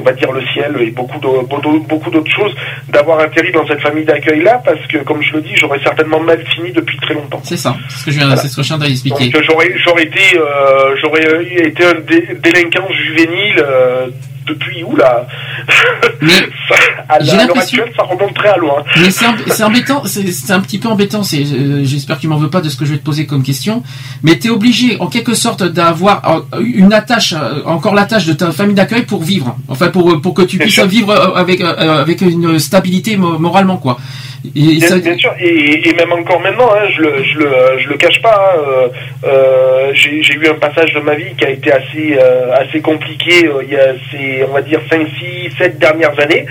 on 0.00 0.02
va 0.04 0.12
dire 0.12 0.30
le 0.32 0.42
ciel 0.52 0.76
et 0.80 0.90
beaucoup 0.90 1.18
de- 1.18 1.78
beaucoup 1.88 2.10
d'autres 2.10 2.30
choses, 2.30 2.54
d'avoir 2.88 3.18
atterri 3.20 3.50
dans 3.52 3.66
cette 3.66 3.80
famille 3.80 4.04
d'accueil-là, 4.04 4.62
parce 4.64 4.86
que, 4.86 4.98
comme 4.98 5.22
je 5.22 5.32
le 5.32 5.40
dis, 5.40 5.54
j'aurais 5.56 5.80
certainement 5.82 6.20
mal 6.20 6.42
fini 6.54 6.70
depuis 6.72 6.96
très 6.98 7.14
longtemps. 7.14 7.40
C'est 7.42 7.56
ça. 7.56 7.74
C'est 7.88 7.98
ce 7.98 8.04
que 8.06 8.10
je 8.12 8.18
viens, 8.18 8.36
c'est 8.36 8.48
ce 8.48 8.56
que 8.56 8.62
je 8.62 8.68
viens 8.68 8.78
d'expliquer. 8.78 9.28
Donc 9.30 9.42
j'aurais 9.42 9.72
j'aurais 9.84 10.02
été 10.04 10.38
euh, 10.38 10.94
j'aurais 11.00 11.22
été 11.56 11.84
un 11.84 11.94
dé- 12.00 12.28
délinquant 12.42 12.86
juvénile 12.92 13.56
euh, 13.66 14.06
depuis 14.46 14.82
où 14.84 14.96
là 14.96 15.26
j'ai 17.20 17.36
l'impression- 17.36 17.78
actuelle 17.82 17.92
ça 17.96 18.02
remonte 18.04 18.34
très 18.34 18.48
à 18.48 18.56
loin. 18.56 18.82
Mais 18.96 19.10
c'est 19.10 19.62
embêtant, 19.64 20.02
c'est 20.06 20.50
un 20.52 20.60
petit 20.60 20.78
peu 20.78 20.88
embêtant. 20.88 21.22
c'est, 21.22 21.42
euh, 21.44 21.84
J'espère 21.84 22.16
que 22.16 22.22
tu 22.22 22.28
m'en 22.28 22.36
veux 22.36 22.50
pas 22.50 22.60
de 22.60 22.68
ce 22.68 22.76
que 22.76 22.84
je 22.84 22.92
vais 22.92 22.98
te 22.98 23.04
poser 23.04 23.26
comme 23.26 23.42
question. 23.42 23.82
Mais 24.22 24.38
tu 24.38 24.48
es 24.48 24.50
obligé, 24.50 24.96
en 25.00 25.06
quelque 25.06 25.34
sorte, 25.34 25.62
d'avoir 25.62 26.44
euh, 26.54 26.60
une 26.64 26.92
attache, 26.92 27.34
euh, 27.36 27.62
encore 27.66 27.94
l'attache 27.94 28.26
de 28.26 28.32
ta 28.32 28.50
famille 28.52 28.74
d'accueil 28.74 29.02
pour 29.02 29.22
vivre. 29.22 29.56
Enfin, 29.68 29.88
pour 29.88 30.20
pour 30.20 30.34
que 30.34 30.42
tu 30.42 30.58
puisses 30.58 30.78
vivre 30.80 31.10
euh, 31.10 31.34
avec 31.34 31.60
euh, 31.60 32.00
avec 32.02 32.20
une 32.22 32.58
stabilité 32.58 33.16
mo- 33.16 33.38
moralement, 33.38 33.76
quoi. 33.76 33.98
Et 34.44 34.50
Bien, 34.78 34.88
ça- 34.88 34.98
bien 34.98 35.16
sûr, 35.16 35.32
et, 35.38 35.88
et 35.88 35.94
même 35.94 36.12
encore 36.12 36.40
maintenant, 36.40 36.68
hein, 36.74 36.88
je 36.90 37.00
le, 37.00 37.22
je 37.22 37.38
le, 37.38 37.48
je 37.78 37.88
le 37.88 37.96
cache 37.96 38.20
pas. 38.22 38.54
hein, 38.56 38.60
euh, 38.66 38.88
euh, 39.24 39.90
J'ai 39.94 40.20
j'ai 40.22 40.34
eu 40.34 40.48
un 40.48 40.54
passage 40.54 40.92
de 40.94 41.00
ma 41.00 41.14
vie 41.14 41.32
qui 41.38 41.44
a 41.44 41.50
été 41.50 41.70
assez, 41.72 42.18
euh, 42.20 42.52
assez 42.54 42.80
compliqué. 42.80 43.46
euh, 43.46 43.62
il 43.62 43.70
y 43.72 43.76
a 43.76 43.94
ces, 44.10 44.42
on 44.48 44.52
va 44.52 44.62
dire, 44.62 44.80
5, 44.90 45.06
6, 45.18 45.56
7 45.58 45.78
dernières 45.78 46.18
années. 46.18 46.44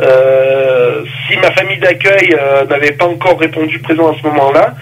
Euh, 0.00 1.02
si 1.28 1.36
ma 1.38 1.50
famille 1.52 1.78
d'accueil 1.78 2.34
euh, 2.38 2.64
n'avait 2.66 2.92
pas 2.92 3.06
encore 3.06 3.38
répondu 3.38 3.78
présent 3.80 4.12
à 4.12 4.16
ce 4.20 4.26
moment-là, 4.28 4.74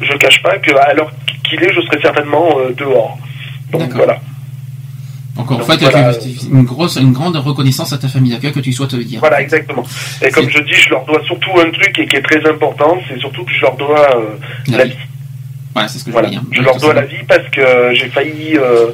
je 0.00 0.12
cache 0.16 0.42
pas 0.42 0.58
qu'à 0.58 0.94
l'heure 0.94 1.10
qu'il 1.48 1.62
est, 1.62 1.72
je 1.72 1.80
serais 1.82 2.00
certainement 2.02 2.58
euh, 2.58 2.72
dehors. 2.72 3.18
Donc 3.70 3.90
voilà. 3.94 4.18
Encore 5.38 5.58
une 5.60 5.64
fois, 5.64 5.76
tu 5.76 5.84
as 5.86 5.90
voilà. 5.90 6.12
une 6.52 6.64
grosse, 6.64 6.96
une 6.96 7.12
grande 7.12 7.36
reconnaissance 7.36 7.92
à 7.92 7.98
ta 7.98 8.08
famille 8.08 8.32
d'accueil 8.32 8.52
que 8.52 8.60
tu 8.60 8.72
souhaites 8.72 8.94
dire. 8.96 9.20
Voilà, 9.20 9.40
exactement. 9.40 9.84
Et 10.22 10.30
comme 10.30 10.50
je 10.50 10.58
dis, 10.58 10.74
je 10.74 10.90
leur 10.90 11.04
dois 11.06 11.22
surtout 11.24 11.52
un 11.58 11.70
truc 11.70 11.98
et 11.98 12.06
qui 12.06 12.16
est 12.16 12.22
très 12.22 12.44
important, 12.48 12.98
c'est 13.08 13.18
surtout 13.18 13.44
que 13.44 13.52
je 13.52 13.60
leur 13.62 13.76
dois 13.76 14.16
euh, 14.16 14.76
la 14.76 14.84
vie. 14.84 14.96
Voilà, 15.74 15.88
c'est 15.88 15.98
ce 16.00 16.04
que 16.04 16.10
Voilà. 16.10 16.28
je 16.28 16.34
voulais 16.38 16.46
dire. 16.50 16.58
Je 16.58 16.62
leur 16.62 16.76
dois 16.78 16.94
la 16.94 17.02
vie 17.02 17.22
parce 17.28 17.48
que 17.50 17.94
j'ai 17.94 18.08
failli. 18.08 18.56
euh, 18.56 18.90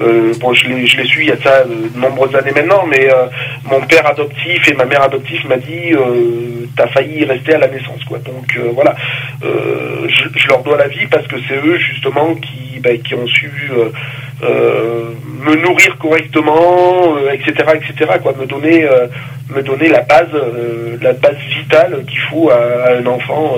euh, 0.00 0.32
bon, 0.40 0.54
je 0.54 0.68
l'ai, 0.68 0.86
je 0.86 0.96
l'ai 0.98 1.04
su 1.04 1.22
il 1.22 1.28
y 1.28 1.32
a 1.32 1.36
ça 1.42 1.64
de 1.64 1.98
nombreuses 1.98 2.34
années 2.36 2.52
maintenant, 2.54 2.84
mais 2.88 3.08
mon 3.68 3.80
père 3.86 4.06
adoptif 4.06 4.66
et 4.68 4.74
ma 4.74 4.84
mère 4.84 5.02
adoptive 5.02 5.44
m'a 5.48 5.56
dit 5.56 5.92
t'as 6.76 6.86
failli 6.88 7.24
rester 7.24 7.54
à 7.54 7.58
la 7.58 7.68
naissance, 7.68 8.02
quoi. 8.06 8.18
Donc 8.18 8.58
voilà, 8.74 8.94
je, 9.42 10.24
je 10.38 10.48
leur 10.48 10.62
dois 10.62 10.78
la 10.78 10.88
vie 10.88 11.06
parce 11.10 11.26
que 11.26 11.36
c'est 11.48 11.56
eux 11.56 11.78
justement 11.78 12.34
qui, 12.36 12.78
bah, 12.80 12.96
qui 13.04 13.14
ont 13.14 13.26
su 13.26 13.50
euh, 14.42 15.10
me 15.44 15.54
nourrir 15.56 15.96
correctement, 15.98 17.16
euh, 17.16 17.32
etc., 17.32 17.52
etc. 17.74 18.12
Quoi, 18.22 18.34
me 18.38 18.46
donner, 18.46 18.84
euh, 18.84 19.06
me 19.54 19.62
donner 19.62 19.88
la 19.88 20.02
base, 20.02 20.28
euh, 20.34 20.96
la 21.00 21.12
base 21.12 21.36
vitale 21.58 22.04
qu'il 22.06 22.20
faut 22.30 22.50
à, 22.50 22.98
un 22.98 23.06
enfant. 23.06 23.56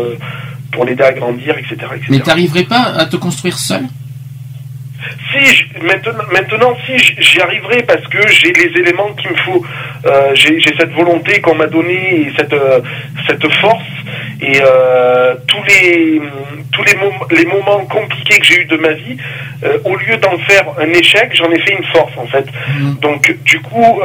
pour 0.73 0.86
l'aider 0.86 1.05
à 1.05 1.12
grandir, 1.12 1.55
etc. 1.59 1.75
etc. 1.94 2.07
Mais 2.09 2.20
t'arriverais 2.20 2.65
pas 2.65 2.94
à 2.97 3.05
te 3.05 3.17
construire 3.17 3.59
seul? 3.59 3.83
Si, 5.32 5.64
maintenant, 5.82 6.12
maintenant 6.32 6.76
si, 6.86 6.97
j'y 6.98 7.40
arriverai 7.40 7.82
parce 7.82 8.06
que 8.08 8.26
j'ai 8.28 8.52
les 8.52 8.70
éléments 8.81 9.12
qu'il 9.14 9.31
me 9.31 9.36
faut. 9.36 9.64
Euh, 10.06 10.31
j'ai 10.34 10.60
cette 10.78 10.92
volonté 10.92 11.40
qu'on 11.40 11.55
m'a 11.55 11.66
donnée 11.66 12.20
et 12.26 12.32
cette, 12.36 12.52
euh, 12.52 12.81
cette 13.26 13.47
force. 13.55 13.82
Et 14.40 14.60
euh, 14.62 15.34
tous 15.48 15.62
les, 15.64 16.20
tous 16.72 16.82
les, 16.84 16.94
mom- 16.97 17.26
les 17.31 17.44
moments 17.47 17.84
compliqués 17.86 18.39
que 18.39 18.44
j'ai 18.44 18.60
eu 18.62 18.64
de 18.66 18.76
ma 18.76 18.92
vie, 18.92 19.16
au 19.84 19.97
lieu 19.97 20.16
d'en 20.18 20.36
faire 20.39 20.64
un 20.78 20.89
échec, 20.90 21.31
j'en 21.34 21.50
ai 21.50 21.60
fait 21.60 21.74
une 21.74 21.84
force 21.86 22.12
en 22.16 22.26
fait. 22.26 22.47
Donc 23.00 23.34
du 23.44 23.60
coup, 23.60 24.00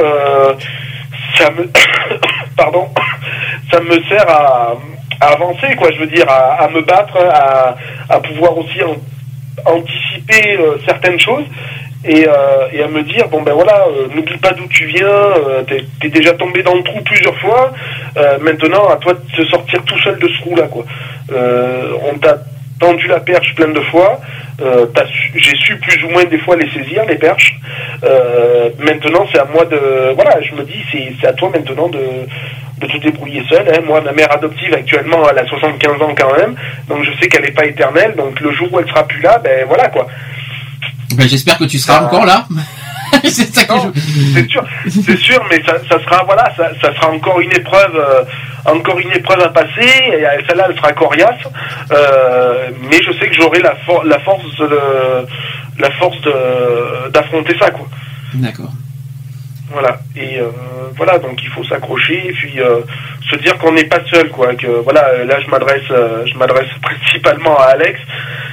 ça 1.36 1.50
me, 1.50 1.68
pardon, 2.56 2.88
ça 3.72 3.80
me 3.80 4.02
sert 4.08 4.28
à, 4.28 4.76
à 5.20 5.26
avancer, 5.32 5.74
quoi. 5.76 5.90
Je 5.92 5.98
veux 5.98 6.06
dire, 6.06 6.28
à, 6.28 6.64
à 6.64 6.68
me 6.68 6.80
battre, 6.82 7.16
à, 7.18 7.76
à 8.08 8.20
pouvoir 8.20 8.56
aussi 8.58 8.82
en- 8.82 8.96
anticiper 9.70 10.58
euh, 10.58 10.76
certaines 10.86 11.18
choses 11.18 11.44
et, 12.04 12.26
euh, 12.28 12.68
et 12.72 12.82
à 12.82 12.88
me 12.88 13.02
dire 13.02 13.28
bon 13.28 13.42
ben 13.42 13.52
voilà 13.52 13.86
euh, 13.88 14.08
n'oublie 14.14 14.38
pas 14.38 14.52
d'où 14.52 14.66
tu 14.68 14.86
viens 14.86 15.08
t'es 16.00 16.08
déjà 16.08 16.32
tombé 16.34 16.62
dans 16.62 16.74
le 16.74 16.82
trou 16.82 17.00
plusieurs 17.02 17.36
fois 17.38 17.72
maintenant 18.40 18.88
à 18.88 18.96
toi 18.96 19.14
de 19.14 19.36
te 19.36 19.46
sortir 19.48 19.82
tout 19.84 19.98
seul 19.98 20.18
de 20.18 20.28
ce 20.28 20.40
trou 20.40 20.54
là 20.54 20.68
quoi 20.68 20.84
on 22.10 22.18
t'a 22.18 22.38
tendu 22.78 23.08
la 23.08 23.20
perche 23.20 23.54
plein 23.56 23.68
de 23.68 23.80
fois 23.80 24.20
j'ai 25.34 25.56
su 25.56 25.76
plus 25.76 26.04
ou 26.04 26.10
moins 26.10 26.24
des 26.24 26.38
fois 26.38 26.56
les 26.56 26.68
saisir 26.70 27.04
les 27.06 27.16
perches. 27.16 27.54
Maintenant 28.80 29.26
c'est 29.32 29.38
à 29.38 29.44
moi 29.44 29.64
de 29.64 30.12
voilà 30.14 30.40
je 30.42 30.54
me 30.54 30.62
dis 30.62 30.84
c'est 31.20 31.26
à 31.26 31.32
toi 31.32 31.50
maintenant 31.50 31.88
de 31.88 32.00
de 32.80 32.86
te 32.86 32.96
débrouiller 32.98 33.42
seul. 33.48 33.66
hein. 33.68 33.80
Moi, 33.86 34.00
ma 34.00 34.12
mère 34.12 34.32
adoptive 34.32 34.72
actuellement, 34.74 35.28
elle 35.30 35.38
a 35.38 35.46
75 35.46 36.00
ans 36.02 36.14
quand 36.16 36.36
même, 36.36 36.54
donc 36.88 37.04
je 37.04 37.10
sais 37.20 37.28
qu'elle 37.28 37.42
n'est 37.44 37.50
pas 37.52 37.66
éternelle. 37.66 38.14
Donc 38.16 38.38
le 38.40 38.52
jour 38.52 38.68
où 38.72 38.78
elle 38.80 38.88
sera 38.88 39.06
plus 39.06 39.20
là, 39.20 39.38
ben 39.38 39.64
voilà 39.66 39.88
quoi. 39.88 40.06
ben, 41.16 41.28
J'espère 41.28 41.58
que 41.58 41.64
tu 41.64 41.78
seras 41.78 42.00
encore 42.04 42.24
là. 42.26 42.46
c'est 43.24 43.30
je... 43.54 44.48
Sûr, 44.48 44.64
c'est 44.90 45.16
sûr, 45.16 45.42
mais 45.50 45.62
ça, 45.64 45.76
ça 45.88 45.98
sera 46.04 46.24
voilà, 46.24 46.52
ça, 46.56 46.68
ça 46.80 46.94
sera 46.94 47.08
encore 47.10 47.40
une 47.40 47.52
épreuve, 47.52 47.96
euh, 47.96 48.22
encore 48.70 48.98
une 48.98 49.10
épreuve 49.12 49.40
à 49.40 49.48
passer. 49.48 49.88
Et 50.12 50.26
euh, 50.26 50.28
celle-là, 50.46 50.66
elle 50.68 50.76
sera 50.76 50.92
coriace, 50.92 51.38
euh, 51.90 52.68
mais 52.90 52.98
je 53.02 53.12
sais 53.18 53.28
que 53.28 53.34
j'aurai 53.34 53.60
la, 53.60 53.74
for- 53.86 54.04
la 54.04 54.18
force, 54.20 54.44
de, 54.58 54.78
la 55.78 55.90
force 55.92 56.18
d'affronter 57.12 57.56
ça 57.58 57.70
quoi. 57.70 57.86
D'accord. 58.34 58.70
Voilà. 59.70 59.98
Et 60.16 60.40
euh, 60.40 60.48
voilà, 60.96 61.18
donc 61.18 61.42
il 61.42 61.48
faut 61.50 61.62
s'accrocher 61.64 62.28
et 62.28 62.32
puis 62.32 62.60
euh, 62.60 62.80
se 63.30 63.36
dire 63.36 63.56
qu'on 63.58 63.72
n'est 63.72 63.84
pas 63.84 64.00
seul, 64.12 64.28
quoi. 64.30 64.54
Que 64.54 64.66
voilà, 64.66 65.24
là 65.24 65.38
je 65.40 65.50
m'adresse, 65.50 65.82
euh, 65.90 66.24
je 66.26 66.36
m'adresse 66.38 66.68
principalement 66.82 67.56
à 67.58 67.64
Alex. 67.74 68.00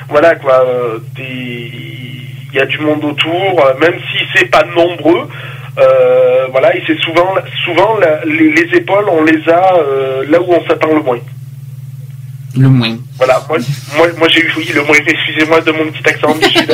Voilà, 0.10 0.36
quoi. 0.36 0.66
euh, 0.68 1.00
Il 1.18 2.54
y 2.54 2.60
a 2.60 2.66
du 2.66 2.80
monde 2.80 3.04
autour, 3.04 3.66
euh, 3.66 3.74
même 3.80 3.96
si 4.12 4.24
c'est 4.34 4.50
pas 4.50 4.64
nombreux. 4.76 5.28
euh, 5.78 6.48
voilà, 6.52 6.74
et 6.76 6.82
c'est 6.88 6.98
souvent, 7.00 7.34
souvent 7.66 7.98
la- 7.98 8.24
les, 8.26 8.50
les 8.52 8.78
épaules, 8.78 9.06
on 9.10 9.24
les 9.24 9.42
a 9.50 9.74
là 10.30 10.40
où 10.42 10.54
on 10.54 10.66
s'attend 10.68 10.94
le 10.94 11.02
moins. 11.02 11.20
Le 12.58 12.70
moins. 12.70 12.96
Voilà, 13.18 13.42
moi, 13.50 13.58
moi, 13.98 14.08
moi 14.18 14.28
j'ai 14.30 14.42
eu, 14.42 14.52
oui, 14.58 14.70
le 14.74 14.84
moins, 14.84 14.96
excusez-moi 15.06 15.62
de 15.62 15.72
mon 15.72 15.92
petit 15.92 16.08
accent 16.10 16.34
du 16.36 16.46
sud. 16.50 16.72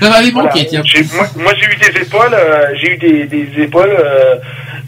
Ça 0.00 0.10
m'avait 0.10 0.30
Voilà, 0.30 0.48
manqué, 0.48 0.66
tiens. 0.68 0.82
j'ai- 0.84 1.02
Moi, 1.14 1.26
moi, 1.36 1.52
j'ai 1.58 1.66
eu 1.66 1.92
des 1.92 2.00
épaules, 2.00 2.32
euh, 2.34 2.66
j'ai 2.80 2.94
eu 2.94 2.96
des, 2.98 3.24
des 3.26 3.62
épaules, 3.62 3.90
euh, 3.98 4.36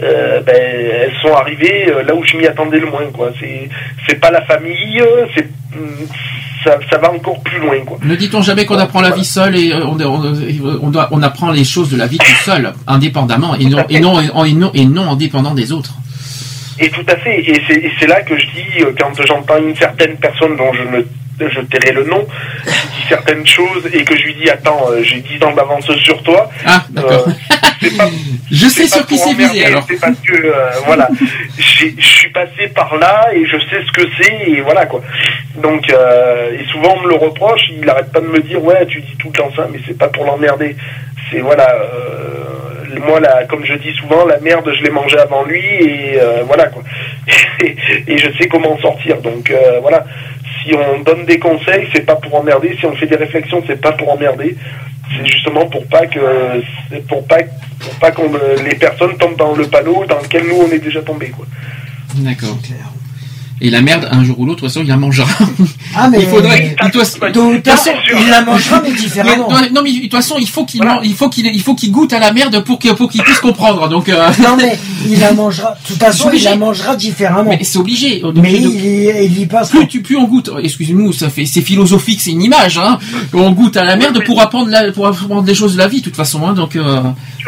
euh, 0.02 0.40
ben, 0.42 0.54
elles 0.56 1.12
sont 1.22 1.34
arrivées 1.34 1.92
là 2.06 2.14
où 2.14 2.24
je 2.24 2.36
m'y 2.36 2.46
attendais 2.46 2.78
le 2.78 2.86
moins, 2.86 3.06
quoi. 3.12 3.30
C'est, 3.40 3.68
c'est 4.08 4.16
pas 4.20 4.30
la 4.30 4.42
famille, 4.42 5.00
c'est, 5.34 5.48
hum, 5.76 6.06
ça, 6.64 6.78
ça 6.90 6.98
va 6.98 7.12
encore 7.12 7.40
plus 7.42 7.58
loin, 7.60 7.78
quoi. 7.84 7.98
Ne 8.02 8.16
dit-on 8.16 8.42
jamais 8.42 8.64
qu'on 8.66 8.78
apprend 8.78 9.00
la 9.00 9.10
vie 9.10 9.24
seule 9.24 9.56
et 9.56 9.72
on, 9.74 9.98
on, 10.00 10.34
on 10.82 10.90
doit, 10.90 11.08
on 11.12 11.22
apprend 11.22 11.50
les 11.50 11.64
choses 11.64 11.90
de 11.90 11.96
la 11.96 12.06
vie 12.06 12.18
tout 12.18 12.36
seul, 12.44 12.72
indépendamment, 12.86 13.54
et 13.54 13.66
non, 13.66 13.84
et 13.88 14.00
non, 14.00 14.20
et 14.44 14.52
non, 14.52 14.70
et 14.74 14.84
non 14.84 15.08
en 15.08 15.16
dépendant 15.16 15.54
des 15.54 15.70
autres. 15.72 15.92
Et 16.80 16.90
tout 16.90 17.04
à 17.08 17.16
fait. 17.16 17.40
Et 17.40 17.62
c'est, 18.00 18.06
là 18.06 18.22
que 18.22 18.36
je 18.36 18.46
dis, 18.46 18.82
euh, 18.82 18.92
quand 18.98 19.12
j'entends 19.24 19.58
une 19.58 19.76
certaine 19.76 20.16
personne 20.16 20.56
dont 20.56 20.72
je 20.72 20.82
ne 20.82 21.04
je 21.40 21.60
tairai 21.60 21.92
le 21.92 22.04
nom, 22.04 22.26
qui 22.64 22.70
dit 22.70 23.08
certaines 23.08 23.46
choses 23.46 23.88
et 23.92 24.04
que 24.04 24.16
je 24.16 24.24
lui 24.24 24.34
dis 24.34 24.48
attends, 24.50 24.90
euh, 24.90 25.02
j'ai 25.02 25.20
10 25.20 25.44
ans 25.44 25.52
d'avance 25.52 25.90
sur 25.96 26.22
toi. 26.22 26.50
Ah, 26.66 26.84
d'accord. 26.90 27.26
c'est 27.80 27.96
pas, 27.96 28.08
Je 28.50 28.66
sais 28.68 28.86
sur 28.86 29.06
qui 29.06 29.18
c'est 29.18 29.34
visé 29.34 29.64
alors. 29.64 29.84
C'est 29.88 30.00
parce 30.00 30.18
que 30.20 30.34
euh, 30.34 30.70
voilà, 30.86 31.08
je 31.58 31.86
suis 32.00 32.30
passé 32.30 32.68
par 32.74 32.96
là 32.96 33.28
et 33.34 33.44
je 33.46 33.58
sais 33.58 33.82
ce 33.86 33.92
que 33.92 34.08
c'est 34.20 34.50
et 34.50 34.60
voilà 34.60 34.86
quoi. 34.86 35.02
Donc 35.60 35.90
euh, 35.90 36.52
et 36.52 36.64
souvent 36.70 36.94
on 36.96 37.02
me 37.02 37.08
le 37.08 37.16
reproche, 37.16 37.62
il 37.70 37.88
arrête 37.88 38.12
pas 38.12 38.20
de 38.20 38.26
me 38.26 38.40
dire 38.40 38.62
ouais 38.62 38.86
tu 38.86 39.00
dis 39.00 39.16
tout 39.18 39.28
le 39.28 39.38
temps 39.38 39.50
ça, 39.56 39.68
mais 39.72 39.80
c'est 39.86 39.98
pas 39.98 40.08
pour 40.08 40.24
l'emmerder. 40.24 40.76
C'est 41.30 41.40
voilà, 41.40 41.68
euh, 41.74 42.98
moi, 43.00 43.20
là, 43.20 43.44
comme 43.44 43.64
je 43.64 43.74
dis 43.74 43.92
souvent, 43.94 44.24
la 44.24 44.38
merde, 44.40 44.70
je 44.76 44.82
l'ai 44.82 44.90
mangée 44.90 45.18
avant 45.18 45.44
lui 45.44 45.60
et 45.60 46.20
euh, 46.20 46.42
voilà 46.46 46.66
quoi. 46.66 46.82
Et, 47.62 47.76
et 48.08 48.18
je 48.18 48.30
sais 48.38 48.48
comment 48.48 48.72
en 48.72 48.78
sortir. 48.78 49.20
Donc 49.20 49.50
euh, 49.50 49.80
voilà, 49.80 50.04
si 50.62 50.74
on 50.74 51.00
donne 51.00 51.24
des 51.26 51.38
conseils, 51.38 51.88
c'est 51.94 52.06
pas 52.06 52.16
pour 52.16 52.34
emmerder. 52.34 52.76
Si 52.78 52.86
on 52.86 52.94
fait 52.96 53.06
des 53.06 53.16
réflexions, 53.16 53.62
c'est 53.66 53.80
pas 53.80 53.92
pour 53.92 54.10
emmerder. 54.10 54.56
C'est 55.10 55.26
justement 55.26 55.66
pour 55.66 55.86
pas 55.86 56.06
que, 56.06 56.20
c'est 56.90 57.06
pour 57.06 57.26
pas, 57.26 57.38
pour 57.78 57.94
pas 57.96 58.10
qu'on 58.10 58.34
euh, 58.34 58.56
les 58.64 58.74
personnes 58.74 59.16
tombent 59.18 59.36
dans 59.36 59.54
le 59.54 59.66
panneau 59.66 60.04
dans 60.06 60.20
lequel 60.20 60.46
nous 60.46 60.62
on 60.66 60.70
est 60.70 60.78
déjà 60.78 61.02
tombé 61.02 61.28
quoi. 61.28 61.46
D'accord. 62.16 62.56
Et 63.60 63.70
la 63.70 63.80
merde, 63.80 64.08
un 64.10 64.24
jour 64.24 64.38
ou 64.40 64.46
l'autre, 64.46 64.62
de 64.62 64.66
toute 64.66 64.68
façon, 64.74 64.82
il 64.82 64.88
la 64.88 64.96
mangera. 64.96 65.28
Ah, 65.96 66.08
mais- 66.10 66.20
il 66.20 66.26
faudrait. 66.26 66.74
De 66.82 66.90
toute 66.90 67.64
façon, 67.66 67.90
il 68.20 68.28
la 68.28 68.42
mangera, 68.42 68.82
mais 68.82 68.92
différemment. 68.92 69.48
Mais, 69.48 69.70
non, 69.70 69.80
mais 69.82 69.92
de 69.92 70.00
toute 70.02 70.12
façon, 70.12 70.36
il 70.40 70.48
faut 70.48 70.64
qu'il 70.64 70.82
man- 70.82 70.98
il 71.04 71.14
faut 71.14 71.28
qu'il 71.28 71.46
il 71.46 71.60
faut 71.62 71.74
qu'il 71.74 71.90
goûte 71.92 72.12
à 72.12 72.18
la 72.18 72.32
merde 72.32 72.62
pour 72.64 72.78
qu'il 72.78 72.92
pour 72.94 73.08
qu'il 73.10 73.22
puisse 73.22 73.38
comprendre. 73.40 73.88
Donc. 73.88 74.08
euh, 74.08 74.28
Non, 74.42 74.56
mais 74.56 74.76
il 75.06 75.20
la 75.20 75.32
mangera. 75.32 75.70
De 75.82 75.86
toute 75.88 75.98
façon, 76.02 76.30
il 76.34 76.42
la 76.42 76.56
mangera 76.56 76.96
différemment. 76.96 77.50
Mais 77.50 77.62
c'est 77.62 77.78
obligé. 77.78 78.22
Mais 78.34 78.52
de- 78.52 78.56
il 78.56 78.84
y, 78.86 79.24
il 79.24 79.38
y 79.40 79.46
passe. 79.46 79.70
plus 79.70 79.86
tu 79.86 80.02
plus 80.02 80.16
on 80.16 80.24
goûte. 80.24 80.50
Excusez-nous, 80.62 81.12
ça 81.12 81.30
fait 81.30 81.46
c'est 81.46 81.62
philosophique, 81.62 82.20
c'est 82.20 82.32
une 82.32 82.42
image. 82.42 82.76
Hein. 82.78 82.98
On 83.32 83.52
goûte 83.52 83.76
à 83.76 83.84
la 83.84 83.96
merde 83.96 84.22
pour 84.24 84.42
apprendre 84.42 84.68
la, 84.70 84.90
pour 84.92 85.06
apprendre 85.06 85.42
des 85.42 85.54
choses 85.54 85.74
de 85.74 85.78
la 85.78 85.86
vie, 85.88 86.00
de 86.00 86.04
toute 86.04 86.16
façon. 86.16 86.46
Hein, 86.46 86.54
donc 86.54 86.74
euh, 86.76 87.00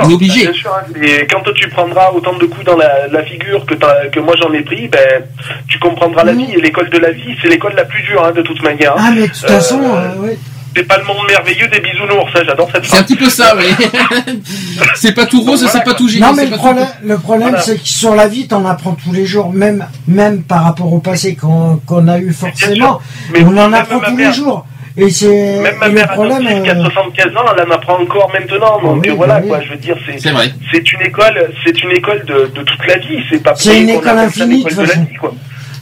on 0.02 0.08
est 0.10 0.14
obligé. 0.14 0.42
Bien 0.42 0.52
sûr, 0.52 0.70
hein, 0.72 0.92
et 1.02 1.26
quand 1.26 1.42
tu 1.54 1.68
prendras 1.68 2.10
autant 2.14 2.36
de 2.38 2.46
coups 2.46 2.64
dans 2.64 2.76
la, 2.76 3.08
la 3.08 3.22
figure 3.24 3.64
que, 3.66 3.74
que 3.74 4.20
moi 4.20 4.34
j'en 4.40 4.52
ai 4.52 4.62
pris, 4.62 4.88
ben, 4.88 5.24
tu 5.68 5.78
comprendras 6.06 6.24
la 6.24 6.32
vie. 6.32 6.52
Et 6.54 6.60
l'école 6.60 6.90
de 6.90 6.98
la 6.98 7.10
vie, 7.12 7.36
c'est 7.42 7.48
l'école 7.48 7.74
la 7.76 7.84
plus 7.84 8.02
dure, 8.02 8.24
hein, 8.24 8.32
de 8.34 8.42
toute 8.42 8.62
manière. 8.62 8.94
Ah, 8.98 9.10
mais 9.14 9.22
de 9.22 9.26
toute 9.32 9.44
Euh, 9.44 9.48
façon, 9.48 9.80
euh, 9.82 10.08
oui. 10.20 10.30
C'est 10.76 10.82
pas 10.82 10.98
le 10.98 11.04
monde 11.04 11.16
merveilleux 11.26 11.68
des 11.68 11.80
bisounours, 11.80 12.30
ça, 12.34 12.44
j'adore 12.44 12.68
cette 12.70 12.84
C'est 12.84 12.98
un 12.98 13.02
petit 13.02 13.16
peu 13.16 13.30
ça, 13.30 13.56
oui. 13.56 13.64
c'est 14.94 15.14
pas 15.14 15.24
tout 15.24 15.40
rose, 15.40 15.66
c'est 15.72 15.82
pas 15.84 15.94
tout 15.94 16.06
génie. 16.06 16.20
Non, 16.20 16.34
mais 16.34 16.44
le 16.44 16.50
pas 16.50 16.56
tout- 16.56 16.62
problème, 16.62 16.86
le 17.02 17.18
problème, 17.18 17.48
Voilà. 17.48 17.62
c'est 17.62 17.76
que 17.78 17.88
sur 17.88 18.14
la 18.14 18.28
vie, 18.28 18.46
t'en 18.46 18.64
apprends 18.66 18.92
tous 19.02 19.12
les 19.12 19.24
jours, 19.24 19.52
même, 19.54 19.86
même 20.06 20.42
par 20.42 20.64
rapport 20.64 20.92
au 20.92 20.98
passé 20.98 21.34
qu'on 21.34 21.80
qu'on 21.86 22.08
a 22.08 22.18
eu 22.18 22.30
forcément. 22.32 23.00
Mais 23.32 23.42
on 23.44 23.56
en 23.56 23.72
apprend 23.72 24.00
tous 24.00 24.12
mère- 24.12 24.28
les 24.30 24.36
jours. 24.36 24.66
Et 24.98 25.10
c'est 25.10 25.60
Même 25.60 25.76
ma 25.78 25.88
mère 25.90 26.08
problème. 26.12 26.62
qui 26.62 26.70
a 26.70 26.74
euh, 26.74 26.84
75 26.84 27.26
ans, 27.36 27.40
elle 27.54 27.66
en 27.70 27.74
apprend 27.74 27.98
encore 28.00 28.30
maintenant. 28.32 28.80
Donc 28.82 29.02
oui, 29.02 29.10
euh, 29.10 29.14
voilà, 29.14 29.34
bah 29.34 29.40
oui. 29.44 29.48
quoi, 29.48 29.60
je 29.62 29.70
veux 29.70 29.76
dire, 29.76 29.96
c'est 30.06 30.18
C'est 30.18 30.30
vrai. 30.30 30.52
c'est 30.72 30.90
une 30.92 31.02
école, 31.02 31.50
c'est 31.64 31.82
une 31.82 31.90
école 31.92 32.24
de, 32.26 32.50
de 32.54 32.62
toute 32.62 32.86
la 32.86 32.96
vie. 32.98 33.18
C'est 33.30 33.42
pas 33.42 33.54
C'est 33.56 33.78
une 33.80 33.90
école 33.90 34.18
infinie, 34.18 34.62
de 34.64 34.68
l'école 34.70 34.86
toute 34.86 34.94
de 34.94 35.00
la 35.00 35.04
vie, 35.06 35.14
quoi. 35.16 35.34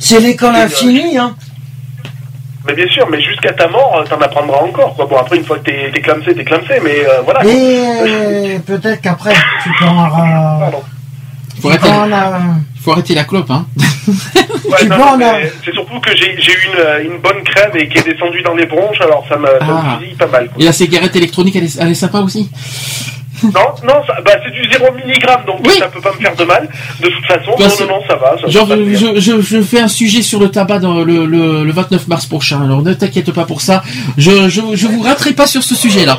C'est 0.06 0.20
l'école 0.20 0.54
euh, 0.54 0.64
infinie, 0.64 1.16
hein. 1.18 1.34
Mais 2.66 2.74
bien 2.74 2.86
sûr, 2.88 3.06
mais 3.10 3.20
jusqu'à 3.22 3.52
ta 3.52 3.68
mort, 3.68 3.96
euh, 4.00 4.04
t'en 4.08 4.20
apprendras 4.20 4.58
encore. 4.62 4.94
Quoi. 4.96 5.06
Bon, 5.06 5.16
après, 5.16 5.36
une 5.36 5.44
fois 5.44 5.58
que 5.58 5.64
t'es 5.64 5.90
t'es 5.92 6.00
clamsé, 6.00 6.34
t'es 6.34 6.44
clamsé, 6.44 6.74
mais 6.82 7.04
euh, 7.06 7.20
voilà. 7.24 7.44
Et 7.44 8.58
peut-être 8.66 9.00
qu'après, 9.02 9.34
tu 9.62 9.68
peux 9.78 9.84
Pardon. 9.86 10.82
Faut 11.60 11.68
arrêter, 11.68 11.84
peux 11.84 11.92
en 11.92 12.12
a- 12.12 12.40
faut 12.82 12.92
arrêter 12.92 13.14
la 13.14 13.24
clope, 13.24 13.50
hein. 13.50 13.66
Ouais, 13.78 14.76
Tu 14.80 14.88
non, 14.88 14.96
vois, 14.96 15.06
non, 15.06 15.12
on 15.16 15.20
a- 15.28 15.38
mais 15.38 15.52
C'est 15.64 15.72
surtout 15.72 16.00
que 16.00 16.14
j'ai 16.16 16.36
j'ai 16.38 16.52
eu 16.52 16.66
une, 17.06 17.12
une 17.12 17.18
bonne 17.20 17.42
crève 17.44 17.74
et 17.76 17.88
qui 17.88 17.98
est 17.98 18.02
descendue 18.12 18.42
dans 18.42 18.54
les 18.54 18.66
bronches, 18.66 19.00
alors 19.00 19.24
ça 19.28 19.36
me 19.36 19.48
Ah. 19.60 19.98
fusille 19.98 20.14
pas 20.16 20.26
mal. 20.26 20.48
Quoi. 20.48 20.62
Et 20.62 20.64
la 20.66 20.72
cigarette 20.72 21.16
électronique, 21.16 21.56
elle 21.56 21.64
est, 21.64 21.78
elle 21.80 21.88
est 21.90 21.94
sympa 21.94 22.18
aussi? 22.20 22.50
Non, 23.44 23.68
non, 23.84 24.02
ça, 24.06 24.14
bah, 24.24 24.32
c'est 24.44 24.50
du 24.52 24.70
0 24.70 24.86
mg, 24.92 25.46
donc 25.46 25.66
ça 25.78 25.88
peut 25.88 26.00
pas 26.00 26.12
me 26.12 26.20
faire 26.20 26.34
de 26.36 26.44
mal. 26.44 26.68
De 27.00 27.08
toute 27.08 27.26
façon, 27.26 27.52
Bah, 27.58 27.66
non, 27.80 27.86
non, 27.86 27.94
non, 27.96 28.02
ça 28.08 28.16
va. 28.16 28.36
Ça, 28.40 28.48
Genre, 28.48 28.68
je, 28.68 29.20
je, 29.20 29.40
je 29.40 29.62
fais 29.62 29.80
un 29.80 29.88
sujet 29.88 30.22
sur 30.22 30.40
le 30.40 30.50
tabac 30.50 30.78
dans 30.78 31.02
le, 31.04 31.26
le, 31.26 31.64
le 31.64 31.72
29 31.72 32.08
mars 32.08 32.26
prochain. 32.26 32.62
Alors 32.64 32.82
ne 32.82 32.94
t'inquiète 32.94 33.32
pas 33.32 33.44
pour 33.44 33.60
ça. 33.60 33.82
Je, 34.16 34.48
je, 34.48 34.60
je 34.74 34.86
vous 34.86 35.02
raterai 35.02 35.32
pas 35.32 35.46
sur 35.46 35.62
ce 35.62 35.74
sujet-là. 35.74 36.18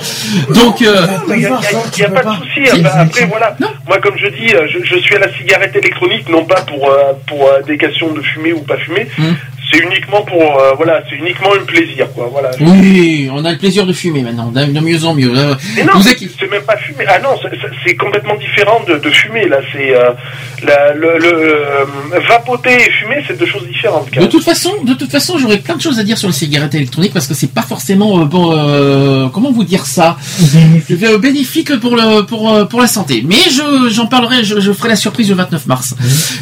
Donc, 0.54 0.82
euh, 0.82 1.08
Il 1.30 1.36
n'y 1.38 1.46
a, 1.46 1.50
y 1.50 2.04
a 2.04 2.10
pas 2.10 2.24
de 2.24 2.36
souci. 2.36 2.66
Si. 2.66 2.70
Après, 2.86 3.00
après, 3.00 3.26
voilà. 3.26 3.56
Moi, 3.88 3.98
comme 4.00 4.18
je 4.18 4.28
dis, 4.28 4.54
euh, 4.54 4.68
je, 4.72 4.84
je 4.84 5.00
suis 5.00 5.16
à 5.16 5.20
la 5.20 5.32
cigarette 5.38 5.76
électronique, 5.76 6.28
non 6.30 6.46
pas 6.46 6.62
pour, 6.62 6.90
euh, 6.90 7.14
pour 7.28 7.48
euh, 7.48 7.62
des 7.68 7.78
questions 7.78 8.12
de 8.14 8.22
fumer 8.22 8.54
ou 8.54 8.62
pas 8.62 8.78
fumer. 8.78 9.08
Hum. 9.20 9.36
C'est 9.72 9.80
uniquement 9.80 10.22
pour, 10.22 10.60
euh, 10.60 10.74
voilà, 10.78 11.02
c'est 11.10 11.16
uniquement 11.16 11.50
un 11.60 11.66
plaisir, 11.66 12.08
quoi. 12.14 12.30
Voilà. 12.32 12.52
oui, 12.62 13.28
on 13.34 13.44
a 13.44 13.52
le 13.52 13.58
plaisir 13.58 13.86
de 13.88 13.94
fumer 13.94 14.22
maintenant, 14.22 14.52
de 14.52 14.80
mieux 14.80 15.04
en 15.06 15.16
mieux. 15.16 15.32
Euh, 15.36 15.56
Mais 15.76 15.84
non, 15.84 15.94
vous 15.96 16.04
c'est 16.04 16.45
c'est 16.46 16.52
même 16.52 16.64
pas 16.64 16.78
fumer. 16.78 17.06
Ah 17.08 17.20
non, 17.20 17.30
c'est- 17.42 17.96
complètement 17.96 18.36
différent 18.36 18.82
de, 18.88 18.96
de 18.98 19.10
fumer. 19.10 19.48
Là, 19.48 19.58
c'est 19.72 19.96
euh, 19.96 20.12
la- 20.66 20.94
le, 20.94 21.18
le, 21.18 21.34
euh, 21.34 21.86
vapoter 22.30 22.74
et 22.76 22.92
fumer, 22.92 23.24
c'est 23.28 23.38
deux 23.38 23.46
choses 23.46 23.66
différentes. 23.68 24.12
De 24.12 24.26
toute 24.26 24.44
façon, 24.44 24.72
de 24.84 24.94
toute 24.94 25.12
façon, 25.12 25.38
j'aurais 25.38 25.58
plein 25.60 25.76
de 25.76 25.82
choses 25.82 26.00
à 26.00 26.04
dire 26.04 26.18
sur 26.18 26.28
les 26.28 26.34
cigarettes 26.34 26.76
électroniques 26.76 27.14
parce 27.14 27.28
que 27.28 27.34
c'est 27.34 27.52
pas 27.54 27.62
forcément 27.62 28.20
euh, 28.22 28.26
bon. 28.26 28.52
euh, 28.58 29.28
comment 29.30 29.52
vous 29.52 29.64
dire 29.64 29.86
ça? 29.86 30.18
Euh, 30.92 31.18
Bénéfique 31.18 31.80
pour 31.80 31.96
le 31.96 32.22
pour 32.26 32.68
pour 32.68 32.82
la 32.82 32.88
santé. 32.88 33.24
Mais 33.26 33.36
je 33.50 33.90
j'en 33.92 34.08
parlerai. 34.08 34.44
Je, 34.44 34.60
je 34.60 34.72
ferai 34.72 34.90
la 34.90 34.96
surprise 34.96 35.30
le 35.30 35.36
29 35.36 35.68
mars. 35.68 35.96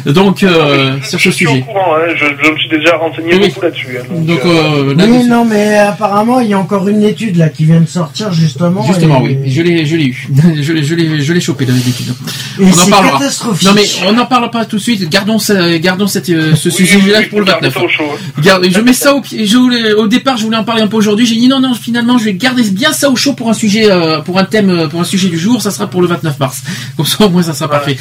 Donc 0.06 0.42
euh, 0.42 0.96
sur 1.02 1.18
ce 1.20 1.24
Je 1.24 1.30
suis 1.30 1.46
au 1.46 1.50
sujet. 1.50 1.62
courant, 1.62 1.94
hein, 1.96 2.12
je, 2.16 2.24
je 2.44 2.50
me 2.50 2.56
suis 2.58 2.68
déjà 2.68 2.96
renseigné 2.96 3.34
Oui. 3.34 3.48
beaucoup 3.48 3.62
là-dessus. 3.62 3.98
hein, 4.00 4.04
donc, 4.10 4.26
Donc 4.26 4.40
euh, 4.44 4.90
euh, 4.90 4.94
là, 4.94 5.04
Oui, 5.06 5.24
non, 5.26 5.44
mais 5.44 5.76
apparemment, 5.78 6.40
il 6.40 6.48
y 6.48 6.54
a 6.54 6.58
encore 6.58 6.86
une 6.88 7.02
étude 7.04 7.36
là 7.36 7.48
qui 7.48 7.64
vient 7.64 7.80
de 7.80 7.86
sortir 7.88 8.32
justement. 8.32 8.82
Justement, 8.84 9.20
et- 9.26 9.38
oui, 9.44 9.50
je 9.50 9.62
l'ai, 9.62 9.86
je 9.94 9.98
l'ai 9.98 10.06
eu, 10.06 10.28
je 10.62 10.72
l'ai, 10.72 10.82
je 10.82 10.94
l'ai, 10.94 11.22
je 11.22 11.32
l'ai 11.32 11.40
chopé 11.40 11.64
dans 11.66 11.74
les 11.74 11.88
études. 11.88 12.14
Et 12.60 12.64
on 12.64 12.68
en 12.68 12.72
c'est 12.72 12.90
parlera. 12.90 13.18
catastrophique. 13.18 13.68
Non 13.68 13.74
mais 13.74 13.84
on 14.06 14.12
n'en 14.12 14.26
parle 14.26 14.50
pas 14.50 14.64
tout 14.64 14.76
de 14.76 14.80
suite. 14.82 15.08
Gardons, 15.08 15.38
ça- 15.38 15.78
gardons 15.78 16.06
cette, 16.06 16.28
euh, 16.30 16.54
ce 16.56 16.68
oui, 16.68 16.74
sujet-là 16.74 17.20
oui, 17.20 17.26
pour 17.26 17.38
le 17.40 17.44
gardez 17.46 17.68
29. 17.68 17.74
ça 17.74 17.84
au 17.84 17.88
chaud, 17.88 18.12
hein. 18.14 18.42
Garde- 18.42 18.66
je 18.70 18.80
mets 18.80 18.92
ça 18.92 19.14
au 19.14 19.20
pied. 19.20 19.46
Je 19.46 19.56
voulais, 19.56 19.92
au 19.94 20.06
départ, 20.08 20.36
je 20.36 20.44
voulais 20.44 20.56
en 20.56 20.64
parler 20.64 20.82
un 20.82 20.86
peu 20.88 20.96
aujourd'hui. 20.96 21.26
J'ai 21.26 21.36
dit 21.36 21.48
non, 21.48 21.60
non. 21.60 21.74
Finalement, 21.74 22.18
je 22.18 22.24
vais 22.24 22.34
garder 22.34 22.62
bien 22.64 22.92
ça 22.92 23.08
au 23.10 23.16
chaud 23.16 23.34
pour 23.34 23.48
un 23.50 23.54
sujet, 23.54 23.90
euh, 23.90 24.20
pour 24.20 24.38
un 24.38 24.44
thème, 24.44 24.70
euh, 24.70 24.88
pour 24.88 25.00
un 25.00 25.04
sujet 25.04 25.28
du 25.28 25.38
jour. 25.38 25.62
Ça 25.62 25.70
sera 25.70 25.86
pour 25.88 26.02
le 26.02 26.08
29 26.08 26.38
mars. 26.40 26.62
Comme 26.96 27.06
ça, 27.06 27.24
au 27.24 27.28
moins, 27.30 27.42
ça 27.42 27.54
sera 27.54 27.68
parfait. 27.70 27.96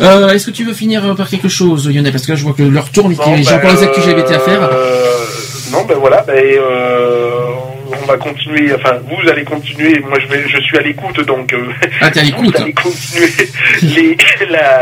Euh, 0.00 0.28
Est-ce 0.30 0.46
que 0.46 0.50
tu 0.52 0.64
veux 0.64 0.74
finir 0.74 1.14
par 1.16 1.28
quelque 1.28 1.48
chose, 1.48 1.88
Lionel? 1.88 2.12
Parce 2.12 2.24
que 2.26 2.32
là, 2.32 2.36
je 2.36 2.42
vois 2.44 2.52
que 2.54 2.62
l'heure 2.62 2.90
tourne 2.90 3.12
et 3.12 3.16
j'ai 3.16 3.44
ben, 3.44 3.56
encore 3.58 3.72
les 3.72 3.82
actus 3.82 4.04
LGBT 4.06 4.30
à 4.32 4.38
faire. 4.40 4.62
euh, 4.62 5.12
non, 5.72 5.84
ben 5.88 5.96
voilà, 5.98 6.22
ben, 6.26 6.34
euh, 6.36 7.38
on 8.02 8.06
va 8.06 8.16
continuer. 8.16 8.72
Enfin, 8.74 8.98
vous 9.08 9.28
allez 9.30 9.44
continuer. 9.44 10.00
Moi, 10.00 10.18
je 10.20 10.26
vais, 10.26 10.42
je 10.48 10.58
suis 10.60 10.76
à 10.78 10.82
l'écoute, 10.82 11.24
donc. 11.26 11.52
euh, 11.52 11.68
Ah, 12.00 12.10
à. 12.10 12.50
Vous 12.56 12.62
allez 12.62 12.72
continuer 12.72 13.28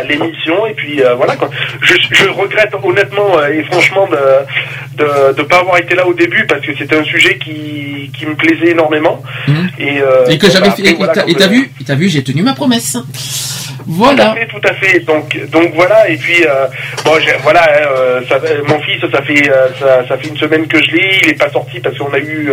l'émission 0.04 0.66
et 0.66 0.74
puis 0.74 1.02
euh, 1.02 1.14
voilà 1.14 1.36
quoi. 1.36 1.50
Je, 1.82 1.94
je 2.10 2.28
regrette 2.28 2.72
honnêtement 2.82 3.38
euh, 3.38 3.48
et 3.52 3.62
franchement 3.64 4.08
de 4.08 5.02
de 5.04 5.32
de 5.34 5.42
pas 5.42 5.58
avoir 5.58 5.78
été 5.78 5.94
là 5.94 6.06
au 6.06 6.14
début 6.14 6.46
parce 6.46 6.60
que 6.64 6.72
c'était 6.76 6.96
un 6.96 7.04
sujet 7.04 7.38
qui 7.38 8.10
qui 8.16 8.26
me 8.26 8.34
plaisait 8.34 8.70
énormément 8.70 9.22
Mhm. 9.48 9.68
et, 9.78 10.00
euh, 10.00 10.26
Et 10.28 10.38
que 10.38 10.48
j'avais 10.50 10.68
bah, 10.68 10.74
fait. 10.76 10.82
Et 10.90 10.94
voilà, 10.94 11.12
t'as- 11.12 11.22
et 11.26 11.32
comme, 11.32 11.42
t'as 11.42 11.48
vu, 11.48 11.70
t'as 11.86 11.94
vu, 11.94 12.08
j'ai 12.08 12.22
tenu 12.22 12.42
ma 12.42 12.54
promesse. 12.54 12.92
Tout 12.92 13.84
Voilà. 13.96 14.32
à 14.32 14.34
fait, 14.34 14.46
tout 14.46 14.60
à 14.68 14.74
fait. 14.74 15.00
Donc, 15.00 15.36
donc 15.50 15.72
voilà. 15.74 16.08
Et 16.08 16.16
puis, 16.16 16.44
euh, 16.46 16.66
bon, 17.04 17.12
voilà. 17.42 17.62
hein, 17.64 17.86
euh, 17.96 18.20
ça, 18.28 18.38
mon 18.68 18.78
fils, 18.80 19.00
ça 19.10 19.22
fait, 19.22 19.50
euh, 19.50 19.68
ça, 19.80 20.06
ça 20.06 20.16
fait 20.18 20.28
une 20.28 20.36
semaine 20.36 20.66
que 20.68 20.80
je 20.82 20.90
l'ai. 20.92 21.20
Il 21.22 21.28
est 21.30 21.38
pas 21.38 21.50
sorti 21.50 21.80
parce 21.80 21.96
qu'on 21.98 22.12
a 22.12 22.18
eu 22.18 22.50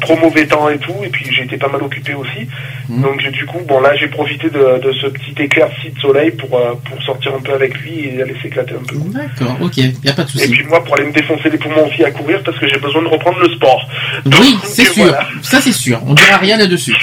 trop 0.00 0.16
mauvais 0.16 0.46
temps 0.46 0.68
et 0.68 0.78
tout. 0.78 0.94
Et 1.04 1.08
puis, 1.08 1.26
été 1.42 1.56
pas 1.56 1.68
mal 1.68 1.82
occupé 1.82 2.14
aussi. 2.14 2.46
Mhm. 2.88 3.02
Donc, 3.02 3.22
du 3.30 3.46
coup, 3.46 3.58
bon, 3.66 3.80
là, 3.80 3.94
j'ai 3.96 4.08
profité 4.08 4.48
de, 4.50 4.58
de 4.86 4.92
ce 4.92 5.06
petit 5.06 5.34
éclairci 5.42 5.90
de 5.94 5.98
soleil 6.00 6.30
pour 6.32 6.54
euh, 6.58 6.74
pour 6.84 7.02
sortir 7.02 7.32
un 7.34 7.40
peu 7.40 7.52
avec 7.54 7.74
lui 7.78 8.06
et 8.08 8.22
aller 8.22 8.36
s'éclater 8.42 8.74
un 8.74 8.84
peu. 8.86 8.96
D'accord. 9.06 9.56
Ok. 9.62 9.76
Y 9.78 9.94
a 10.08 10.12
pas 10.12 10.24
de 10.24 10.28
Et 10.28 10.32
souci. 10.32 10.48
puis 10.48 10.64
moi, 10.64 10.84
pour 10.84 10.96
aller 10.96 11.06
me 11.06 11.12
défoncer 11.12 11.48
les 11.50 11.58
poumons 11.58 11.86
aussi 11.88 12.04
à 12.04 12.10
courir 12.10 12.40
parce 12.44 12.58
que 12.58 12.68
j'ai 12.68 12.78
besoin 12.78 13.02
de 13.02 13.08
reprendre 13.08 13.38
le 13.38 13.48
sport. 13.54 13.88
Oui, 14.26 14.56
c'est 14.64 14.84
sûr. 14.92 15.04
voilà. 15.04 15.26
Ça, 15.42 15.60
c'est 15.60 15.72
sûr. 15.72 16.00
On 16.06 16.14
dira 16.14 16.36
rien 16.36 16.56
là-dessus. 16.58 16.94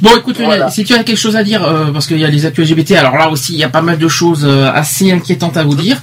Bon, 0.00 0.10
écoute, 0.16 0.36
Voilà. 0.40 0.68
si 0.70 0.84
tu 0.84 0.94
as 0.94 1.02
quelque 1.04 1.16
chose 1.18 1.36
à 1.36 1.42
dire, 1.44 1.64
euh, 1.64 1.92
parce 1.92 2.06
qu'il 2.06 2.18
y 2.18 2.24
a 2.24 2.28
les 2.28 2.46
actus 2.46 2.68
LGBT, 2.70 2.92
alors 2.92 3.16
là 3.16 3.28
aussi, 3.30 3.52
il 3.54 3.58
y 3.58 3.64
a 3.64 3.68
pas 3.68 3.82
mal 3.82 3.98
de 3.98 4.08
choses 4.08 4.44
euh, 4.48 4.70
assez 4.72 5.10
inquiétantes 5.12 5.56
à 5.56 5.62
vous 5.64 5.74
dire. 5.76 5.96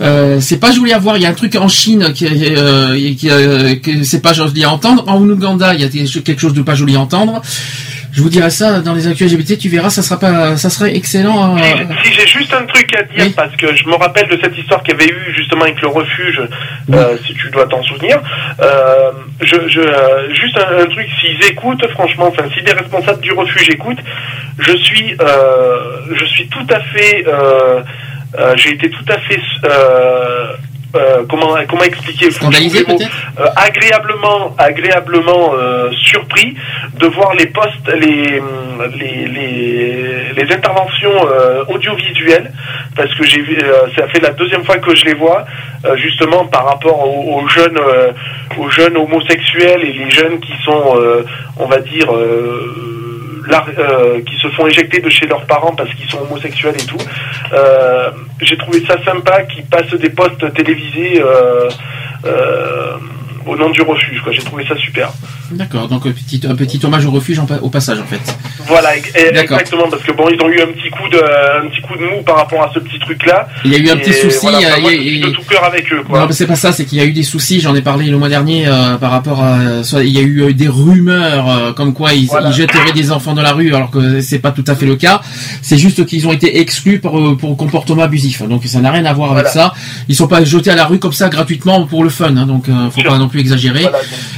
Euh, 0.00 0.40
c'est 0.40 0.58
pas 0.58 0.72
joli 0.72 0.92
à 0.92 0.98
voir. 0.98 1.16
Il 1.16 1.22
y 1.22 1.26
a 1.26 1.30
un 1.30 1.34
truc 1.34 1.54
en 1.56 1.68
Chine 1.68 2.12
qui, 2.14 2.26
qui 3.16 3.28
que 3.28 4.02
c'est 4.04 4.20
pas 4.22 4.32
joli 4.32 4.64
à 4.64 4.70
entendre. 4.70 5.04
En 5.06 5.20
Ouganda, 5.28 5.65
il 5.74 5.80
y 5.80 5.84
a 5.84 5.88
des- 5.88 6.04
quelque 6.22 6.40
chose 6.40 6.54
de 6.54 6.62
pas 6.62 6.74
joli 6.74 6.96
à 6.96 7.00
entendre. 7.00 7.40
Je 8.12 8.22
vous 8.22 8.30
dirai 8.30 8.48
ça 8.48 8.80
dans 8.80 8.94
les 8.94 9.06
actus 9.08 9.30
LGBT. 9.30 9.58
Tu 9.58 9.68
verras, 9.68 9.90
ça 9.90 10.00
sera 10.02 10.18
pas, 10.18 10.56
ça 10.56 10.70
serait 10.70 10.96
excellent. 10.96 11.54
euh, 11.58 11.60
Si 12.02 12.14
j'ai 12.14 12.26
juste 12.26 12.54
un 12.54 12.64
truc 12.64 12.88
à 12.96 13.02
dire, 13.02 13.30
parce 13.36 13.54
que 13.56 13.76
je 13.76 13.84
me 13.86 13.94
rappelle 13.94 14.26
de 14.30 14.38
cette 14.42 14.56
histoire 14.56 14.82
qu'il 14.82 14.94
y 14.94 15.02
avait 15.02 15.10
eu 15.12 15.34
justement 15.36 15.64
avec 15.64 15.78
le 15.82 15.88
refuge, 15.88 16.40
euh, 16.94 17.16
si 17.26 17.34
tu 17.34 17.50
dois 17.50 17.66
t'en 17.66 17.82
souvenir. 17.82 18.18
Euh, 18.62 19.10
je, 19.42 19.56
je, 19.68 19.80
euh, 19.80 20.34
juste 20.34 20.56
un, 20.56 20.78
un 20.82 20.86
truc, 20.86 21.06
s'ils 21.20 21.44
écoutent, 21.50 21.86
franchement, 21.90 22.28
enfin, 22.28 22.44
si 22.54 22.64
les 22.64 22.72
responsables 22.72 23.20
du 23.20 23.32
refuge 23.32 23.68
écoutent, 23.68 24.00
je 24.60 24.74
suis, 24.78 25.14
euh, 25.20 25.76
je 26.18 26.24
suis 26.24 26.48
tout 26.48 26.66
à 26.70 26.80
fait, 26.80 27.22
euh, 27.28 27.82
euh, 28.38 28.54
j'ai 28.56 28.70
été 28.72 28.88
tout 28.88 29.04
à 29.10 29.18
fait, 29.18 29.40
euh, 29.68 30.52
euh, 30.96 31.22
comment, 31.28 31.54
comment 31.68 31.82
expliquer 31.84 32.30
Scandalisé, 32.30 32.84
peut-être 32.84 33.10
euh, 33.40 33.46
agréablement, 33.56 34.54
agréablement 34.58 35.54
euh, 35.54 35.90
surpris 35.92 36.54
de 36.98 37.06
voir 37.06 37.34
les 37.34 37.46
postes, 37.46 37.88
les, 37.94 38.40
les, 38.98 39.26
les, 39.28 40.32
les 40.36 40.52
interventions 40.54 41.12
audiovisuelles, 41.68 42.50
parce 42.96 43.14
que 43.14 43.24
j'ai 43.24 43.40
vu, 43.42 43.58
ça 43.96 44.06
fait 44.08 44.20
la 44.22 44.30
deuxième 44.30 44.64
fois 44.64 44.78
que 44.78 44.94
je 44.94 45.04
les 45.04 45.14
vois, 45.14 45.44
justement 45.96 46.44
par 46.46 46.66
rapport 46.66 46.98
aux, 47.06 47.40
aux 47.40 47.48
jeunes, 47.48 47.78
aux 48.58 48.70
jeunes 48.70 48.96
homosexuels 48.96 49.82
et 49.82 49.92
les 49.92 50.10
jeunes 50.10 50.40
qui 50.40 50.52
sont, 50.64 50.98
on 51.58 51.66
va 51.66 51.78
dire. 51.80 52.12
euh, 52.14 53.05
euh, 53.52 54.20
qui 54.22 54.36
se 54.36 54.48
font 54.48 54.66
éjecter 54.66 55.00
de 55.00 55.08
chez 55.08 55.26
leurs 55.26 55.46
parents 55.46 55.74
parce 55.74 55.92
qu'ils 55.94 56.08
sont 56.08 56.18
homosexuels 56.18 56.74
et 56.76 56.86
tout. 56.86 56.98
Euh, 57.52 58.10
J'ai 58.40 58.56
trouvé 58.56 58.84
ça 58.86 59.02
sympa 59.04 59.42
qu'ils 59.44 59.64
passent 59.64 59.94
des 59.94 60.10
postes 60.10 60.52
télévisés 60.54 61.20
euh, 61.20 61.68
euh, 62.24 62.96
au 63.46 63.56
nom 63.56 63.70
du 63.70 63.82
refuge. 63.82 64.20
quoi. 64.22 64.32
J'ai 64.32 64.42
trouvé 64.42 64.64
ça 64.68 64.76
super. 64.76 65.10
D'accord, 65.52 65.88
donc 65.88 66.04
un 66.06 66.10
petit, 66.12 66.40
un 66.48 66.54
petit 66.56 66.80
hommage 66.84 67.06
au 67.06 67.10
refuge 67.10 67.38
en 67.38 67.46
au 67.62 67.70
passage 67.70 67.98
en 68.00 68.04
fait. 68.06 68.20
Voilà, 68.66 68.96
e- 68.96 69.00
e- 69.00 69.32
D'accord. 69.32 69.58
exactement, 69.60 69.88
parce 69.88 70.02
que 70.02 70.12
bon, 70.12 70.28
ils 70.28 70.42
ont 70.42 70.48
eu 70.48 70.60
un 70.60 70.66
petit 70.66 70.90
coup 70.90 71.08
de, 71.08 71.18
un 71.18 71.68
petit 71.68 71.80
coup 71.82 71.96
de 71.96 72.02
mou 72.02 72.22
par 72.24 72.36
rapport 72.36 72.62
à 72.64 72.70
ce 72.74 72.80
petit 72.80 72.98
truc-là. 72.98 73.46
Il 73.64 73.72
y 73.72 73.76
a 73.76 73.78
eu 73.78 73.88
un 73.90 73.96
Et 73.96 74.00
petit 74.00 74.12
souci, 74.12 74.38
voilà, 74.42 74.58
euh, 74.58 74.70
enfin, 74.72 74.80
moi, 74.80 74.90
je 74.92 74.96
suis 74.98 75.20
de 75.20 75.28
tout 75.30 75.42
cœur 75.48 75.64
avec 75.64 75.92
eux, 75.92 76.02
quoi. 76.02 76.20
Non, 76.20 76.26
mais 76.26 76.32
c'est 76.32 76.46
pas 76.46 76.56
ça, 76.56 76.72
c'est 76.72 76.84
qu'il 76.84 76.98
y 76.98 77.00
a 77.00 77.04
eu 77.04 77.12
des 77.12 77.22
soucis. 77.22 77.60
J'en 77.60 77.74
ai 77.76 77.82
parlé 77.82 78.06
le 78.06 78.18
mois 78.18 78.28
dernier 78.28 78.66
euh, 78.66 78.96
par 78.96 79.10
rapport 79.12 79.42
à. 79.42 79.84
soit 79.84 80.02
il 80.02 80.10
y 80.10 80.18
a 80.18 80.22
eu 80.22 80.42
euh, 80.42 80.52
des 80.52 80.68
rumeurs 80.68 81.48
euh, 81.48 81.72
comme 81.72 81.94
quoi 81.94 82.12
ils, 82.12 82.24
ils 82.24 82.52
jetteraient 82.52 82.92
des 82.92 83.12
enfants 83.12 83.34
dans 83.34 83.42
la 83.42 83.52
rue, 83.52 83.72
alors 83.74 83.90
que 83.90 84.20
c'est 84.20 84.40
pas 84.40 84.50
tout 84.50 84.64
à 84.66 84.74
fait 84.74 84.86
le 84.86 84.96
cas. 84.96 85.20
C'est 85.62 85.78
juste 85.78 86.04
qu'ils 86.06 86.26
ont 86.26 86.32
été 86.32 86.58
exclus 86.58 86.98
pour, 86.98 87.18
euh, 87.18 87.36
pour 87.36 87.56
comportement 87.56 88.02
abusif. 88.02 88.42
Donc 88.42 88.64
ça 88.64 88.80
n'a 88.80 88.90
rien 88.90 89.04
à 89.04 89.12
voir 89.12 89.32
avec 89.32 89.46
ça. 89.48 89.72
Ils 90.08 90.14
sont 90.16 90.26
pas 90.28 90.42
jetés 90.44 90.70
à 90.70 90.74
la 90.76 90.86
rue 90.86 90.98
comme 90.98 91.12
ça 91.12 91.28
gratuitement 91.28 91.86
pour 91.86 92.02
le 92.02 92.10
fun. 92.10 92.36
hein, 92.36 92.46
donc 92.46 92.68
euh, 92.68 92.90
faut 92.90 93.02
pas 93.02 93.18
non 93.18 93.28
plus 93.28 93.35
exagérer. 93.38 93.86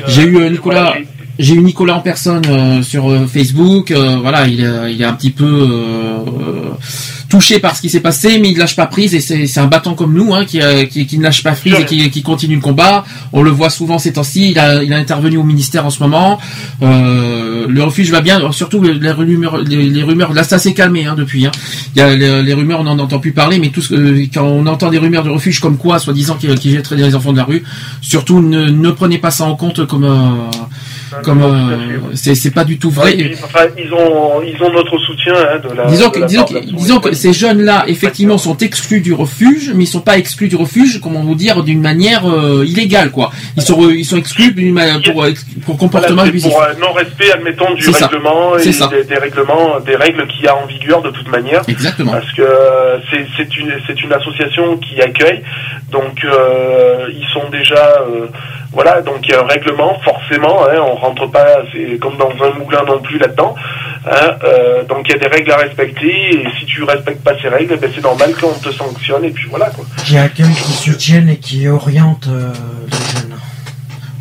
J'ai 0.07 0.23
eu 0.23 0.37
euh, 0.39 0.51
Nicolas. 0.51 0.95
J'ai 1.39 1.55
eu 1.55 1.63
Nicolas 1.63 1.95
en 1.95 2.01
personne 2.01 2.43
euh, 2.49 2.83
sur 2.83 3.09
euh, 3.11 3.27
Facebook. 3.27 3.91
euh, 3.93 4.17
voilà, 4.21 4.47
il, 4.49 4.61
est- 4.61 4.93
il 4.93 5.01
est 5.01 5.05
un 5.05 5.13
petit 5.13 5.31
peu 5.31 5.45
euh, 5.45 6.19
euh, 6.27 6.71
touché 7.29 7.61
par 7.61 7.77
ce 7.77 7.81
qui 7.83 7.89
s'est 7.91 8.01
passé, 8.01 8.39
mais 8.41 8.51
il 8.51 8.59
lâche 8.59 8.75
pas 8.75 8.87
prise 8.87 9.15
et 9.15 9.21
c'est 9.21 9.47
c'est 9.47 9.61
un 9.61 9.67
battant 9.69 9.95
comme 9.95 10.15
nous 10.15 10.35
hein, 10.35 10.45
qui, 10.45 10.61
euh, 10.61 10.85
qui, 10.85 11.07
qui 11.07 11.17
ne 11.19 11.23
lâche 11.23 11.43
pas 11.45 11.53
prise 11.53 11.75
et 11.79 11.85
qui, 11.85 12.11
qui 12.11 12.23
continue 12.23 12.57
le 12.57 12.61
combat. 12.61 13.05
On 13.33 13.43
le 13.43 13.51
voit 13.51 13.71
souvent 13.71 13.99
ces 13.99 14.15
temps-ci. 14.15 14.51
Il 14.51 14.59
a, 14.59 14.83
il 14.83 14.93
a 14.93 14.97
intervenu 14.97 15.37
au 15.37 15.45
ministère 15.45 15.87
en 15.87 15.91
ce 15.91 16.03
moment. 16.03 16.39
Euh, 16.83 17.67
le 17.69 17.83
refuge 17.85 18.11
va 18.11 18.21
bien. 18.21 18.41
Surtout 18.53 18.83
les 18.83 19.11
rumeurs, 19.13 19.59
les, 19.59 19.89
les 19.89 20.03
rumeurs. 20.03 20.33
Là, 20.33 20.43
ça 20.43 20.59
s'est 20.59 20.73
calmé 20.75 21.07
hein, 21.07 21.15
depuis. 21.17 21.47
Hein. 21.47 21.53
Il 21.95 21.99
y 21.99 22.03
a 22.03 22.17
les, 22.17 22.43
les 22.43 22.55
rumeurs, 22.55 22.81
on 22.81 22.85
n'en 22.85 22.99
entend 22.99 23.19
plus 23.21 23.33
parler, 23.33 23.59
mais 23.61 23.69
tout 23.69 23.81
ce 23.83 23.91
que- 23.91 24.35
quand 24.35 24.45
on 24.45 24.67
entend 24.67 24.91
des 24.91 24.99
rumeurs 24.99 25.23
de 25.25 25.31
refuge 25.31 25.61
comme 25.61 25.77
quoi, 25.77 25.99
soi-disant 26.01 26.35
qu'ils 26.35 26.59
qu'ils 26.59 26.73
jetteraient 26.73 26.97
des 26.97 27.15
enfants 27.15 27.33
de 27.33 27.37
la 27.39 27.45
rue, 27.45 27.63
surtout 28.01 28.41
ne, 28.41 28.69
ne 28.71 28.91
prenez 28.91 29.19
pas 29.19 29.31
ça 29.31 29.45
en 29.45 29.55
compte 29.55 29.87
comme 29.87 30.05
euh, 30.05 30.31
comme 31.23 31.43
euh, 31.43 31.99
c'est 32.15 32.35
c'est 32.35 32.51
pas 32.51 32.65
du 32.65 32.79
tout 32.79 32.91
vrai. 32.91 33.13
Puis, 33.13 33.35
enfin, 33.45 33.67
ils 33.77 33.93
ont, 33.93 34.43
ils 34.43 34.63
ont 34.63 34.73
notre 34.73 34.99
soutien 34.99 35.35
hein, 35.35 35.59
de 35.59 35.75
la. 35.75 35.87
Disons 35.87 36.09
de 36.09 36.15
que, 36.15 36.21
la 36.21 36.27
disons 36.27 36.45
que, 36.45 36.55
de 36.55 36.61
disons 36.61 37.01
que 37.01 37.13
ces 37.13 37.33
jeunes-là, 37.33 37.85
effectivement, 37.89 38.39
sont 38.39 38.57
exclus 38.59 39.01
du 39.01 39.13
refuge, 39.13 39.73
mais 39.75 39.85
ils 39.85 39.89
sont 39.89 40.01
pas 40.01 40.19
exclus 40.19 40.49
du 40.49 40.57
refuge, 40.57 41.01
comment 41.01 41.21
vous 41.21 41.35
dire, 41.35 41.63
d'une 41.63 41.81
manière 41.81 42.27
euh, 42.27 42.65
illégale, 42.67 43.11
quoi. 43.11 43.31
Ils 43.57 43.63
sont, 43.63 43.89
ils 43.91 44.05
sont 44.05 44.17
exclus 44.17 44.55
pour, 44.55 45.25
euh, 45.25 45.31
pour 45.65 45.79
comportement 45.79 46.17
Voilà, 46.17 46.29
abusif. 46.29 46.51
pour 46.53 46.63
euh, 46.63 46.73
non-respect, 46.81 47.33
admettons, 47.33 47.75
du 47.75 47.83
ça. 47.83 48.07
règlement 48.07 48.57
et 48.59 48.65
des, 48.65 49.05
des 49.05 49.19
règlements, 49.19 49.81
des 49.81 49.97
règles 49.97 50.27
qu'il 50.29 50.45
y 50.45 50.49
a 50.49 50.57
en 50.57 50.67
vigueur 50.67 51.03
de 51.03 51.11
toute 51.11 51.29
manière. 51.31 51.63
Exactement. 51.69 52.13
Parce 52.13 52.33
que 52.33 52.43
euh, 52.43 52.99
c'est 53.11 53.27
c'est 53.37 53.57
une 53.57 53.73
c'est 53.87 54.03
une 54.03 54.13
association 54.13 54.77
qui 54.79 55.01
accueille, 55.01 55.43
donc 55.91 56.25
euh, 56.25 57.07
ils 57.11 57.27
sont 57.33 57.49
déjà 57.51 58.03
euh, 58.09 58.27
voilà, 58.73 59.01
donc 59.03 59.19
il 59.23 59.31
y 59.31 59.35
a 59.35 59.43
un 59.43 59.47
règlement 59.47 59.99
forcément. 60.01 60.65
Hein, 60.69 60.79
on 60.81 60.95
rentre 60.95 61.27
pas, 61.31 61.47
c'est 61.73 61.99
comme 61.99 62.17
dans 62.17 62.31
un 62.31 62.59
moulin 62.59 62.83
non 62.87 63.01
plus 63.01 63.19
là-dedans. 63.19 63.55
hein, 64.07 64.37
euh, 64.45 64.85
donc 64.85 65.07
il 65.09 65.13
y 65.13 65.15
a 65.15 65.19
des 65.19 65.29
règles 65.29 65.51
à 65.53 65.57
respecter 65.57 66.35
et 66.35 66.47
si 66.59 66.67
tu 66.67 66.83
respectes 66.85 67.23
pas 67.25 67.33
ces 67.41 67.49
règles, 67.49 67.77
ben, 67.79 67.91
c'est 67.95 68.03
normal 68.03 68.35
qu'on 68.35 68.53
te 68.53 68.71
sanctionne 68.71 69.25
et 69.25 69.31
puis 69.31 69.47
voilà 69.51 69.67
quoi. 69.71 69.85
Qui 70.05 70.19
accueillent, 70.19 70.55
qui 70.55 70.73
soutiennent 70.73 71.29
et 71.29 71.39
qui 71.39 71.67
orientent 71.69 72.29
euh, 72.29 72.53
les 72.91 73.21
jeunes. 73.21 73.35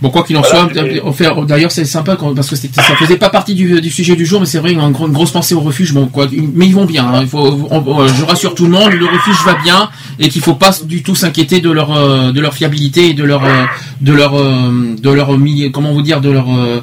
Bon, 0.01 0.09
quoi 0.11 0.23
qu'il 0.23 0.37
en 0.37 0.41
Voilà, 0.41 0.55
soit, 0.59 1.45
d'ailleurs, 1.47 1.71
c'est 1.71 1.85
sympa 1.85 2.15
quand- 2.15 2.35
parce 2.35 2.49
que 2.49 2.55
ça 2.55 2.83
faisait 2.99 3.17
pas 3.17 3.29
partie 3.29 3.55
du, 3.55 3.81
du 3.81 3.89
sujet 3.89 4.15
du 4.15 4.25
jour, 4.25 4.39
mais 4.39 4.45
c'est 4.45 4.59
vrai, 4.59 4.71
une, 4.71 4.79
une 4.79 4.91
grosse 4.91 5.31
pensée 5.31 5.55
au 5.55 5.59
refuge. 5.59 5.93
Bon, 5.93 6.05
quoi, 6.05 6.27
mais 6.53 6.67
ils 6.67 6.75
vont 6.75 6.85
bien. 6.85 7.05
hein, 7.07 7.19
il 7.21 7.27
faut, 7.27 7.67
on- 7.71 8.07
je 8.07 8.23
rassure 8.23 8.53
tout 8.53 8.65
le 8.65 8.71
monde, 8.71 8.91
le 8.91 9.05
refuge 9.05 9.37
va 9.45 9.55
bien 9.55 9.89
et 10.19 10.29
qu'il 10.29 10.41
faut 10.41 10.53
pas 10.53 10.71
du 10.85 11.01
tout 11.01 11.15
s'inquiéter 11.15 11.61
de 11.61 11.71
leur, 11.71 11.95
euh, 11.97 12.31
de 12.31 12.39
leur 12.41 12.53
fiabilité 12.53 13.09
et 13.09 13.13
de 13.13 13.23
leur, 13.23 13.43
euh, 13.43 13.63
de 14.01 14.13
leur, 14.13 14.35
euh, 14.39 14.95
de 15.01 15.09
leur 15.09 15.35
milieu, 15.37 15.69
comment 15.69 15.93
vous 15.93 16.03
dire, 16.03 16.21
de 16.21 16.29
leur, 16.29 16.47
euh, 16.55 16.79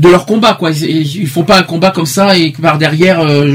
de 0.00 0.08
leur 0.08 0.26
combat 0.26 0.54
quoi. 0.54 0.70
Ils, 0.70 1.16
ils 1.22 1.26
font 1.26 1.42
pas 1.44 1.58
un 1.58 1.62
combat 1.62 1.90
comme 1.90 2.06
ça 2.06 2.36
et 2.36 2.52
que 2.52 2.60
par 2.62 2.78
derrière 2.78 3.20
euh, 3.20 3.46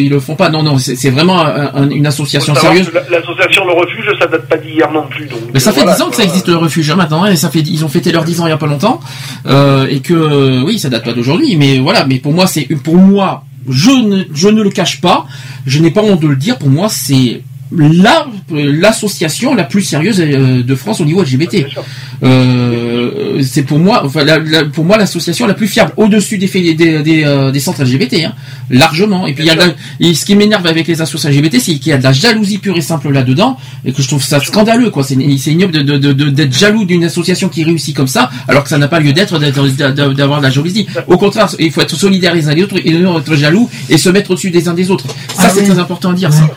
ils 0.00 0.10
le 0.10 0.20
font 0.20 0.34
pas. 0.34 0.48
Non 0.50 0.62
non 0.62 0.78
c'est 0.78 1.10
vraiment 1.10 1.40
un- 1.40 1.70
un- 1.74 1.90
une 1.90 2.06
association 2.06 2.54
sérieuse. 2.54 2.90
L'association 3.10 3.64
Le 3.66 3.72
Refuge, 3.72 4.04
ça 4.18 4.26
date 4.26 4.48
pas 4.48 4.56
d'hier 4.56 4.90
non 4.92 5.06
plus. 5.08 5.26
Donc, 5.26 5.38
mais 5.52 5.60
ça 5.60 5.70
euh, 5.70 5.72
fait 5.72 5.82
voilà, 5.82 5.96
10 5.96 6.02
ans 6.02 6.10
que 6.10 6.16
ça 6.16 6.24
existe 6.24 6.48
le 6.48 6.56
refuge 6.56 6.90
hein, 6.90 6.96
maintenant, 6.96 7.26
et 7.26 7.36
ça 7.36 7.50
fait 7.50 7.60
ils 7.60 7.84
ont 7.84 7.88
fêté 7.88 8.12
leurs 8.12 8.24
10 8.24 8.40
ans 8.40 8.46
il 8.46 8.50
y 8.50 8.52
a 8.52 8.56
pas 8.56 8.66
longtemps, 8.66 9.00
euh, 9.46 9.86
et 9.88 10.00
que 10.00 10.14
euh, 10.14 10.62
oui 10.64 10.78
ça 10.78 10.88
date 10.88 11.04
pas 11.04 11.12
d'aujourd'hui, 11.12 11.56
mais 11.56 11.78
voilà, 11.78 12.04
mais 12.06 12.18
pour 12.18 12.32
moi 12.32 12.46
c'est 12.46 12.62
pour 12.82 12.96
moi 12.96 13.44
je 13.68 13.90
ne 13.90 14.24
je 14.34 14.48
ne 14.48 14.62
le 14.62 14.70
cache 14.70 15.00
pas, 15.00 15.26
je 15.66 15.78
n'ai 15.78 15.90
pas 15.90 16.02
honte 16.02 16.20
de 16.20 16.26
le 16.28 16.36
dire, 16.36 16.58
pour 16.58 16.68
moi 16.68 16.88
c'est 16.88 17.42
la 17.76 18.26
l'association 18.50 19.54
la 19.54 19.64
plus 19.64 19.82
sérieuse 19.82 20.20
euh, 20.20 20.62
de 20.62 20.74
France 20.74 21.00
au 21.00 21.04
niveau 21.04 21.22
LGBT. 21.22 21.66
Euh, 22.22 23.42
c'est 23.42 23.62
pour 23.62 23.78
moi, 23.78 24.02
enfin, 24.04 24.24
la- 24.24 24.38
la- 24.38 24.64
pour 24.64 24.84
moi 24.84 24.96
l'association 24.96 25.46
la 25.46 25.54
plus 25.54 25.66
fiable 25.68 25.92
au-dessus 25.96 26.38
des, 26.38 26.46
des, 26.74 27.02
des, 27.02 27.24
euh, 27.24 27.50
des 27.50 27.60
centres 27.60 27.82
LGBT, 27.82 28.24
hein, 28.26 28.32
largement. 28.70 29.26
Et 29.26 29.32
puis 29.32 29.44
il 29.44 29.46
y 29.46 29.50
a 29.50 29.54
la- 29.54 29.74
et 30.00 30.14
ce 30.14 30.24
qui 30.24 30.34
m'énerve 30.36 30.66
avec 30.66 30.86
les 30.86 31.00
associations 31.02 31.30
LGBT, 31.40 31.60
c'est 31.60 31.74
qu'il 31.74 31.88
y 31.90 31.92
a 31.92 31.98
de 31.98 32.02
la 32.04 32.12
jalousie 32.12 32.58
pure 32.58 32.76
et 32.76 32.80
simple 32.80 33.10
là-dedans, 33.10 33.56
et 33.84 33.92
que 33.92 34.02
je 34.02 34.08
trouve 34.08 34.22
ça 34.24 34.40
scandaleux, 34.40 34.90
quoi. 34.90 35.02
C'est 35.04 35.16
c'est 35.38 35.52
ignoble 35.52 35.72
de- 35.72 35.82
de- 35.82 35.98
de- 35.98 36.12
de- 36.12 36.30
d'être 36.30 36.56
jaloux 36.56 36.84
d'une 36.84 37.04
association 37.04 37.48
qui 37.48 37.64
réussit 37.64 37.94
comme 37.94 38.06
ça, 38.08 38.30
alors 38.48 38.62
que 38.64 38.68
ça 38.70 38.78
n'a 38.78 38.88
pas 38.88 39.00
lieu 39.00 39.12
d'être 39.12 39.38
d'être- 39.38 40.12
d'avoir 40.14 40.38
de 40.38 40.44
la 40.44 40.50
jalousie. 40.50 40.86
Au 41.08 41.18
contraire, 41.18 41.48
il 41.58 41.70
faut 41.72 41.80
être 41.82 41.96
solidaire 41.96 42.34
les 42.34 42.48
uns 42.48 42.54
les 42.54 42.62
autres 42.62 42.76
et 42.84 42.92
non 42.92 43.18
être 43.18 43.34
jaloux 43.36 43.68
et 43.88 43.98
se 43.98 44.08
mettre 44.08 44.30
au-dessus 44.30 44.50
des 44.50 44.68
uns 44.68 44.74
des 44.74 44.90
autres. 44.90 45.06
Ça, 45.08 45.14
Ah 45.38 45.48
c'est 45.52 45.60
oui. 45.60 45.66
très 45.68 45.78
important 45.78 46.10
à 46.10 46.14
dire. 46.14 46.32
Ça. 46.32 46.48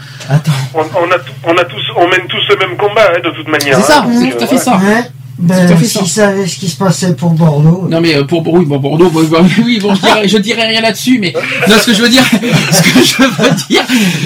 On, 0.73 0.79
on 0.79 1.11
a, 1.11 1.17
on 1.45 1.57
a 1.57 1.65
tous, 1.65 1.83
on 1.95 2.07
mène 2.07 2.27
tous 2.27 2.43
le 2.49 2.57
même 2.57 2.77
combat 2.77 3.11
hein, 3.15 3.19
de 3.23 3.29
toute 3.31 3.47
manière. 3.47 3.77
C'est 3.77 3.91
ça, 3.91 4.05
hein, 4.07 4.11
c'est 4.19 4.37
tout 4.37 4.43
à 4.43 4.47
fait 4.47 4.57
ça. 4.57 4.77
Ouais. 4.77 4.93
À 4.95 5.03
Ben, 5.39 5.77
s'ils 5.77 6.07
savaient 6.07 6.47
ce 6.47 6.57
qui 6.57 6.67
se 6.67 6.77
passait 6.77 7.15
pour 7.15 7.29
Bordeaux. 7.29 7.87
Non 7.91 8.01
mais 8.01 8.15
euh, 8.15 8.23
pour 8.23 8.41
oui 8.51 8.65
bon 8.65 8.79
Bordeaux 8.79 9.11
bon, 9.11 9.23
bon, 9.23 9.45
oui 9.63 9.79
bon 9.79 9.93
je 9.93 10.01
dirais, 10.01 10.27
je 10.27 10.37
dirais 10.39 10.65
rien 10.65 10.81
là-dessus 10.81 11.19
mais 11.19 11.31
non 11.67 11.75
ce 11.79 11.85
que 11.85 11.93
je 11.93 12.01
veux 12.01 12.09
dire 12.09 12.23
ce 12.71 12.81
que 12.81 13.03
je 13.05 13.21
veux 13.21 13.51
dire 13.69 13.83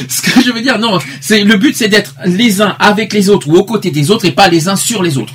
ce 0.08 0.22
que 0.22 0.42
je 0.42 0.52
veux 0.54 0.62
dire 0.62 0.80
non 0.80 1.00
c'est 1.20 1.44
le 1.44 1.58
but 1.58 1.76
c'est 1.76 1.90
d'être 1.90 2.16
les 2.26 2.62
uns 2.62 2.78
avec 2.80 3.12
les 3.12 3.30
autres 3.30 3.50
ou 3.50 3.58
aux 3.58 3.66
côtés 3.66 3.92
des 3.92 4.10
autres 4.10 4.24
et 4.24 4.32
pas 4.32 4.48
les 4.48 4.70
uns 4.70 4.78
sur 4.78 5.04
les 5.04 5.18
autres. 5.18 5.34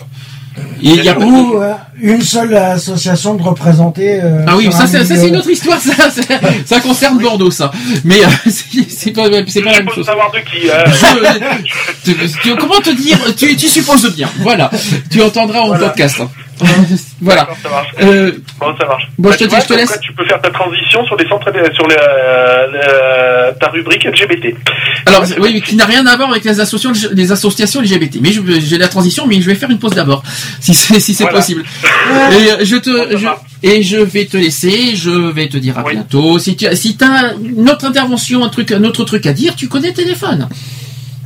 Il 0.81 1.03
y 1.05 1.09
a 1.09 1.19
Ou 1.19 1.63
euh, 1.63 1.73
une 2.01 2.23
seule 2.23 2.55
association 2.55 3.35
de 3.35 3.43
représenter. 3.43 4.21
euh, 4.23 4.45
ah 4.47 4.57
oui, 4.57 4.71
ça 4.71 4.83
un 4.83 4.87
c'est 4.87 4.99
ça, 4.99 5.05
c'est 5.07 5.15
milieu. 5.17 5.29
une 5.29 5.37
autre 5.37 5.51
histoire, 5.51 5.79
ça, 5.81 6.81
concerne 6.81 7.19
Bordeaux, 7.19 7.51
ça. 7.51 7.71
Mais 8.05 8.23
euh, 8.23 8.29
c'est 8.89 9.11
pas, 9.13 9.25
c'est 9.47 9.63
pas 9.63 9.73
la 9.73 9.79
même 9.79 9.89
Faut 9.89 9.95
chose. 9.97 10.07
savoir 10.07 10.31
de 10.33 10.39
qui. 10.39 10.67
Je- 12.05 12.13
tu- 12.13 12.39
tu- 12.43 12.57
comment 12.57 12.81
te 12.81 12.91
dire 12.91 13.19
tu, 13.37 13.57
tu 13.57 13.69
supposes 13.69 14.15
bien. 14.15 14.29
Voilà, 14.41 14.71
tu 15.11 15.23
entendras 15.23 15.61
en 15.61 15.77
podcast. 15.79 16.17
hein. 16.21 16.31
Voilà. 17.21 17.49
Ça 17.63 17.69
marche. 17.69 17.89
Euh, 18.03 18.33
Bon, 18.59 18.75
ça 18.79 18.87
marche. 18.87 19.09
Bon, 19.19 19.29
Bah, 19.29 19.35
je 19.35 19.39
te 19.39 19.43
tu 19.45 19.49
dis, 19.49 19.55
vois, 19.55 19.61
je 19.65 19.69
te 19.69 19.75
laisse. 19.75 19.89
quoi, 19.91 19.99
tu 19.99 20.13
peux 20.15 20.25
faire 20.25 20.41
ta 20.41 20.51
transition 20.51 21.05
sur 21.05 21.17
les 21.17 21.29
centres, 21.29 21.51
sur 21.75 21.87
les, 21.87 21.97
euh, 21.99 22.67
le- 23.53 23.59
ta 23.59 23.69
rubrique 23.69 24.05
LGBT. 24.05 24.55
Alors 25.07 25.25
oui, 25.39 25.51
mais 25.55 25.61
qui 25.61 25.77
n'a 25.77 25.85
rien 25.85 26.07
à 26.07 26.17
voir 26.17 26.31
avec 26.31 26.45
les 26.45 26.59
associations, 26.61 27.11
les 27.13 27.33
associations 27.33 27.81
LGBT. 27.83 28.19
Mais 28.21 28.31
j'ai 28.61 28.79
la 28.79 28.89
transition, 28.89 29.27
mais 29.27 29.41
je 29.41 29.47
vais 29.47 29.55
faire 29.55 29.71
une 29.71 29.79
pause 29.79 29.93
d'abord, 29.95 30.23
si 30.61 30.75
c'est 30.75 30.99
si 31.01 31.13
Voilà. 31.15 31.37
possible. 31.39 31.65
Et 32.33 32.51
euh, 32.53 32.57
je 32.65 32.77
te 32.77 33.17
je, 33.17 33.27
et 33.63 33.83
je 33.83 33.97
vais 33.99 34.25
te 34.25 34.37
laisser. 34.37 34.97
Je 34.97 35.11
vais 35.11 35.49
te 35.49 35.57
dire 35.59 35.79
à 35.79 35.83
bientôt. 35.83 36.39
Si 36.39 36.57
tu 36.57 36.67
si 36.75 36.97
as 37.03 37.35
une 37.35 37.69
autre 37.69 37.85
intervention, 37.85 38.43
un 38.45 38.49
truc, 38.49 38.73
un 38.73 38.85
autre 38.85 39.05
truc 39.05 39.27
à 39.27 39.33
dire, 39.33 39.55
tu 39.57 39.69
connais 39.69 39.89
le 39.89 39.95
téléphone. 39.95 40.49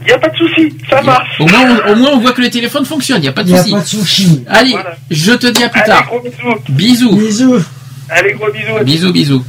Il 0.02 0.06
n'y 0.06 0.12
a 0.12 0.18
pas 0.18 0.28
de 0.28 0.36
souci, 0.36 0.74
ça 0.88 1.02
marche. 1.02 1.40
Au 1.40 1.46
moins, 1.46 1.78
on, 1.86 1.92
au 1.92 1.96
moins, 1.96 2.10
on 2.14 2.18
voit 2.20 2.32
que 2.32 2.40
les 2.40 2.50
téléphones 2.50 2.84
fonctionnent. 2.86 3.18
Il 3.18 3.22
n'y 3.22 3.28
a 3.28 3.32
pas 3.32 3.42
de 3.44 3.48
Il 3.48 3.52
n'y 3.54 3.58
a 3.58 3.62
souci. 3.62 3.74
pas 3.74 3.80
de 3.80 3.86
sushi. 3.86 4.44
Allez, 4.48 4.74
je 5.10 5.32
te 5.32 5.46
dis 5.48 5.62
à 5.62 5.68
plus 5.68 5.80
Allez, 5.80 5.90
tard. 5.90 6.06
gros 6.06 6.20
bisous. 6.20 6.58
Bisous. 6.70 7.16
Bisous. 7.16 7.64
Allez, 8.08 8.32
gros 8.32 8.50
bisous. 8.50 8.84
Bisous, 8.84 9.12
bisous. 9.12 9.44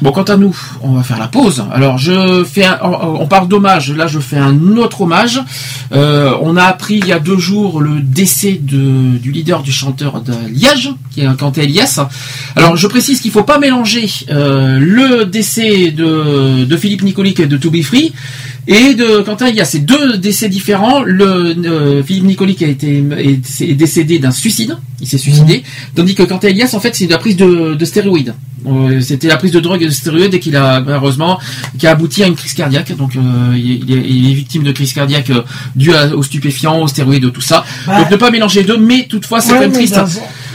Bon, 0.00 0.12
quant 0.12 0.22
à 0.22 0.36
nous, 0.36 0.54
on 0.82 0.92
va 0.92 1.02
faire 1.02 1.18
la 1.18 1.26
pause. 1.28 1.64
Alors, 1.72 1.98
je 1.98 2.44
fais, 2.44 2.64
un- 2.64 2.78
on 2.82 3.26
parle 3.26 3.48
d'hommage. 3.48 3.90
Là, 3.92 4.06
je 4.06 4.20
fais 4.20 4.36
un 4.36 4.76
autre 4.76 5.00
hommage. 5.02 5.40
Euh, 5.92 6.32
on 6.40 6.56
a 6.56 6.62
appris 6.64 6.98
il 6.98 7.06
y 7.06 7.12
a 7.12 7.18
deux 7.18 7.38
jours 7.38 7.80
le 7.80 8.00
décès 8.00 8.60
de, 8.62 9.18
du 9.18 9.32
leader 9.32 9.62
du 9.62 9.72
chanteur 9.72 10.20
de 10.20 10.32
Liège, 10.52 10.90
qui 11.10 11.22
est 11.22 11.36
Quentin 11.36 11.62
Elias. 11.62 12.00
Alors, 12.54 12.76
je 12.76 12.86
précise 12.86 13.20
qu'il 13.20 13.30
faut 13.32 13.42
pas 13.42 13.58
mélanger 13.58 14.08
euh, 14.30 14.78
le 14.78 15.24
décès 15.24 15.90
de, 15.90 16.64
de 16.64 16.76
Philippe 16.76 17.02
Nicolic 17.02 17.40
de 17.42 17.56
To 17.56 17.70
Be 17.70 17.82
Free 17.82 18.12
et 18.68 18.94
de 18.94 19.22
Quentin 19.22 19.46
Elias. 19.46 19.64
C'est 19.64 19.80
deux 19.84 20.18
décès 20.18 20.48
différents. 20.48 21.02
Le 21.02 21.56
euh, 21.66 22.02
Philippe 22.04 22.24
Nicolic 22.24 22.62
a 22.62 22.66
été 22.68 23.02
est, 23.18 23.60
est 23.62 23.74
décédé 23.74 24.18
d'un 24.18 24.30
suicide. 24.30 24.76
Il 25.00 25.06
s'est 25.06 25.18
suicidé. 25.18 25.62
Tandis 25.94 26.14
que 26.14 26.24
Quentin 26.24 26.48
Elias, 26.48 26.70
en 26.74 26.80
fait, 26.80 26.94
c'est 26.94 27.06
de 27.06 27.12
la 27.12 27.18
prise 27.18 27.36
de, 27.36 27.74
de 27.74 27.84
stéroïdes. 27.84 28.34
Euh, 28.66 29.00
C'était 29.00 29.28
la 29.28 29.36
prise 29.36 29.52
de 29.52 29.60
drogue 29.60 29.80
et 29.82 29.86
de 29.86 29.90
stéroïdes 29.90 30.34
et 30.34 30.40
qu'il 30.40 30.56
a 30.56 30.80
malheureusement 30.80 31.38
qui 31.78 31.86
a 31.86 31.92
abouti 31.92 32.24
à 32.24 32.26
une 32.26 32.34
crise 32.34 32.52
cardiaque. 32.54 32.94
Donc 32.96 33.14
euh, 33.16 33.20
il, 33.56 33.90
est, 33.96 34.04
il 34.08 34.30
est 34.30 34.34
victime 34.34 34.64
de 34.64 34.72
crise 34.72 34.92
cardiaque 34.92 35.30
due 35.76 35.94
à- 35.94 36.14
aux 36.14 36.24
stupéfiants, 36.24 36.82
aux 36.82 36.88
stéroïdes, 36.88 37.32
tout 37.32 37.40
ça. 37.40 37.64
Ouais. 37.86 37.96
Donc 37.98 38.10
ne 38.10 38.16
pas 38.16 38.30
mélanger 38.32 38.60
les 38.62 38.66
deux, 38.66 38.76
mais 38.76 39.06
toutefois 39.08 39.40
c'est 39.40 39.52
Ouais, 39.52 39.58
quand 39.58 39.60
même 39.62 39.72
triste. 39.72 39.94
dans- 39.94 40.04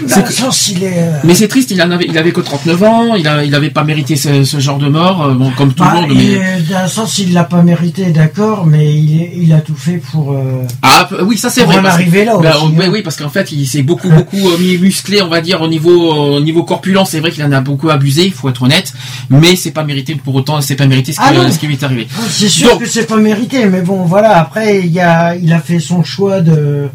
Dans 0.08 0.26
le 0.26 0.32
sens, 0.32 0.68
il 0.76 0.84
est. 0.84 1.06
Mais 1.24 1.34
c'est 1.34 1.48
triste, 1.48 1.72
il 1.72 1.82
en 1.82 1.90
avait, 1.92 2.06
il 2.10 2.18
avait 2.18 2.34
que 2.34 2.42
39 2.42 2.84
ans, 2.84 3.16
il 3.16 3.26
a, 3.28 3.46
il 3.46 3.56
avait 3.56 3.70
pas 3.70 3.86
mérité 3.86 4.18
ce, 4.18 4.44
ce 4.44 4.60
genre 4.60 4.78
de 4.80 4.90
mort, 4.90 5.30
bon, 5.36 5.52
comme 5.52 5.74
tout 5.74 5.84
bah, 5.84 5.94
le 5.96 6.02
monde. 6.02 6.18
il 6.20 6.40
Mais... 6.40 6.82
le 6.84 6.90
sens, 6.90 7.20
il 7.20 7.32
l'a 7.32 7.46
pas 7.46 7.62
mérité, 7.62 8.03
d'accord, 8.12 8.66
mais 8.66 8.94
il, 8.94 9.44
il 9.44 9.54
a 9.54 9.62
tout 9.62 9.76
fait 9.76 9.98
pour. 9.98 10.34
euh, 10.34 10.64
Ah 10.82 11.08
oui, 11.24 11.38
ça 11.38 11.50
c'est 11.50 11.64
vrai. 11.64 11.78
en 11.80 11.86
arriver 11.86 12.26
là 12.26 12.38
bah, 12.42 12.54
aussi, 12.58 12.74
oui, 12.78 12.86
hein. 12.86 12.90
oui, 12.92 13.02
parce 13.02 13.16
qu'en 13.18 13.30
fait, 13.30 13.52
il 13.52 13.66
s'est 13.68 13.82
beaucoup, 13.84 14.10
beaucoup 14.10 14.50
euh, 14.50 14.58
mis 14.58 14.78
musclé, 14.78 15.22
on 15.22 15.28
va 15.28 15.42
dire, 15.42 15.62
au 15.62 15.68
niveau, 15.68 16.12
au 16.14 16.40
niveau 16.40 16.64
corpulent. 16.64 17.06
C'est 17.06 17.20
vrai 17.20 17.32
qu'il 17.32 17.44
en 17.44 17.52
a 17.52 17.62
beaucoup 17.62 17.90
abusé, 17.90 18.26
il 18.26 18.34
faut 18.34 18.50
être 18.50 18.64
honnête. 18.64 18.94
Mais 19.30 19.56
c'est 19.56 19.72
pas 19.72 19.84
mérité 19.84 20.16
pour 20.16 20.36
autant, 20.36 20.62
c'est 20.62 20.76
pas 20.76 20.88
mérité 20.88 21.12
ce 21.14 21.18
qui, 21.20 21.26
Ah 21.28 21.52
ce 21.52 21.60
qui 21.60 21.68
lui 21.68 21.76
est 21.76 21.84
arrivé. 21.84 22.08
C'est 22.30 22.50
sûr 22.50 22.70
Donc- 22.72 22.82
que 22.82 22.88
c'est 22.88 23.06
pas 23.08 23.18
mérité, 23.18 23.66
mais 23.66 23.82
bon, 23.82 24.04
voilà. 24.06 24.38
Après, 24.38 24.80
il 24.82 24.92
y 24.92 25.00
a, 25.00 25.36
il 25.36 25.52
a 25.54 25.60
fait 25.60 25.80
son 25.80 26.04
choix 26.04 26.42
de 26.42 26.90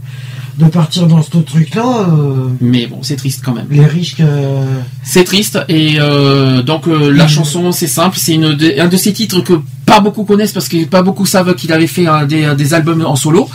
de 0.58 0.64
partir 0.66 1.06
dans 1.06 1.22
ce 1.22 1.36
truc-là. 1.38 2.06
euh, 2.10 2.48
Mais 2.60 2.86
bon, 2.86 2.98
c'est 3.02 3.16
triste 3.16 3.42
quand 3.44 3.54
même. 3.54 3.66
les 3.70 3.84
risques. 3.86 4.20
euh, 4.20 4.64
C'est 5.04 5.24
triste 5.24 5.58
et 5.68 5.96
euh, 6.00 6.62
donc 6.62 6.86
euh, 6.88 7.10
la 7.12 7.28
chanson 7.28 7.70
c'est 7.72 7.86
simple, 7.86 8.16
c'est 8.18 8.34
une 8.34 8.54
de- 8.54 8.74
un 8.80 8.88
de 8.88 8.96
ces 8.96 9.12
titres 9.12 9.40
que 9.40 9.54
pas 9.86 10.00
beaucoup 10.00 10.24
connaissent 10.24 10.52
parce 10.52 10.68
que 10.68 10.84
pas 10.84 11.02
beaucoup 11.02 11.26
savent 11.26 11.54
qu'il 11.54 11.72
avait 11.72 11.86
fait 11.86 12.06
un 12.06 12.24
des, 12.26 12.54
des 12.56 12.74
albums 12.74 13.04
en 13.06 13.16
solo. 13.16 13.48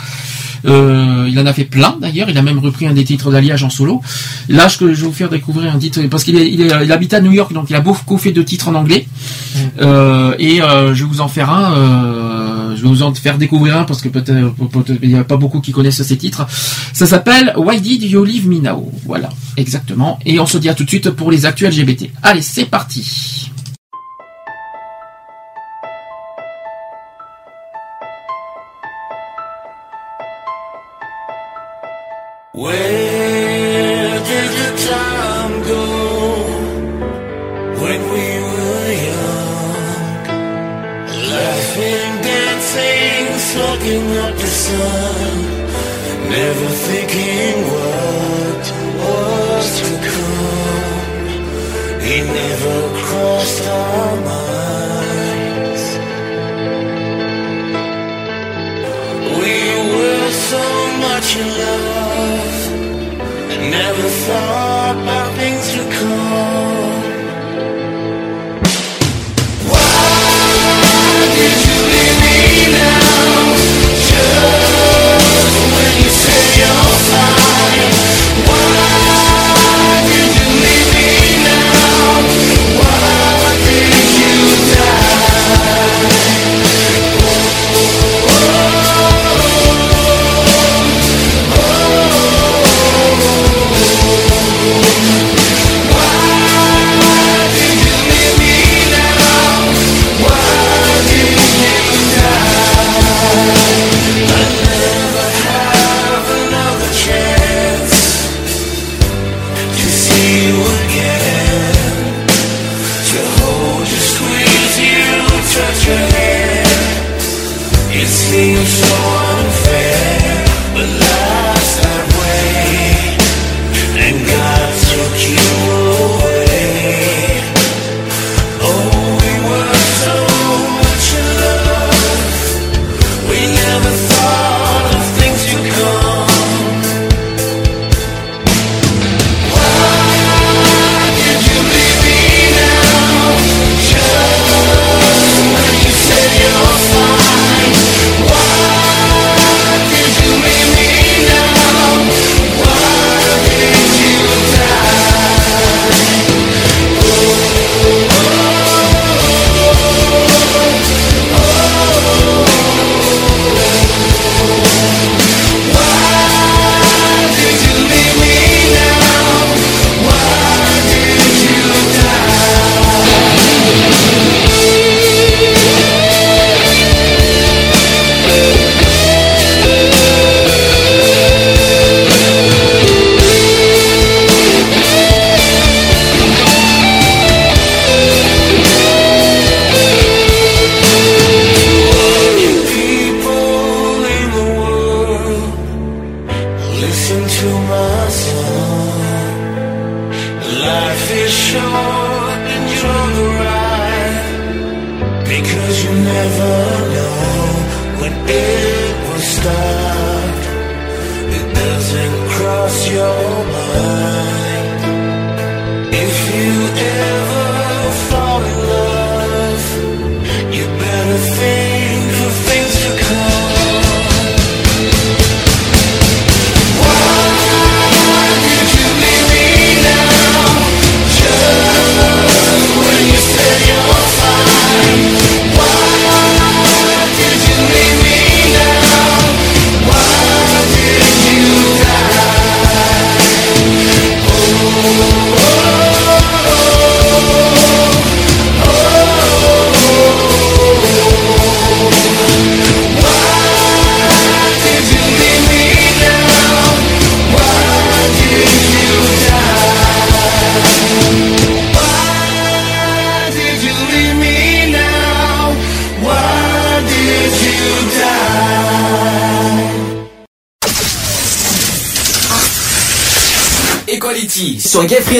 Il 0.66 1.38
en 1.38 1.44
a 1.46 1.52
fait 1.52 1.64
plein 1.64 1.94
d'ailleurs, 2.00 2.30
il 2.30 2.38
a 2.38 2.42
même 2.42 2.58
repris 2.58 2.86
un 2.86 2.94
des 2.94 3.04
titres 3.04 3.30
d'Alliage 3.30 3.62
en 3.64 3.68
solo. 3.70 4.00
Là, 4.48 4.66
je, 4.68 4.78
je 4.78 4.84
vais 4.86 4.94
vous 5.06 5.12
faire 5.12 5.28
découvrir 5.28 5.74
un 5.74 5.78
titre 5.78 6.00
parce 6.10 6.24
qu'il 6.24 6.36
il, 6.36 6.60
il 6.84 6.92
habite 6.92 7.12
à 7.12 7.20
New 7.20 7.32
York, 7.32 7.52
donc 7.52 7.66
il 7.68 7.76
a 7.76 7.80
beaucoup 7.80 8.16
fait 8.16 8.32
de 8.32 8.40
titres 8.42 8.68
en 8.68 8.74
anglais. 8.74 9.06
Euh, 9.82 10.34
et 10.38 10.56
je 10.58 11.02
vais 11.04 11.08
vous 11.08 11.20
en 11.20 11.28
faire 11.28 11.50
un, 11.50 12.72
je 12.76 12.82
vais 12.82 12.88
vous 12.88 13.02
en 13.02 13.12
faire 13.14 13.36
découvrir 13.36 13.76
un 13.76 13.84
parce 13.84 14.00
que 14.00 14.08
peut-être 14.08 14.54
peut-être 14.56 14.98
il 15.02 15.10
n'y 15.10 15.16
a 15.18 15.24
pas 15.24 15.36
beaucoup 15.36 15.60
qui 15.60 15.70
connaissent 15.72 16.02
ces 16.02 16.16
titres. 16.16 16.46
Ça 16.94 17.08
s'appelle 17.08 17.52
Why 17.56 17.80
Did 17.80 18.04
You 18.04 18.24
Leave 18.24 18.46
Me 18.46 18.60
Now? 18.60 18.88
Voilà, 19.04 19.28
exactement. 19.56 20.20
Et 20.24 20.38
on 20.38 20.46
se 20.46 20.58
dit 20.58 20.68
à 20.68 20.74
tout 20.74 20.84
de 20.84 20.88
suite 20.88 21.10
pour 21.10 21.32
les 21.32 21.44
actuels 21.44 21.76
LGBT. 21.76 22.08
Allez, 22.22 22.40
c'est 22.40 22.66
parti. 22.66 23.50
Never 46.30 46.68
thinking 46.88 47.54
what 47.72 48.64
was 49.02 49.66
to 49.80 49.88
come. 50.10 51.24
He 52.00 52.16
never 52.22 52.78
crossed 53.04 53.66
our 53.68 54.16
minds. 54.32 55.84
We 59.40 59.56
were 59.96 60.30
so 60.50 60.64
much 61.06 61.28
in 61.36 61.48
love. 61.64 62.56
and 63.52 63.62
Never 63.70 64.08
thought 64.26 64.73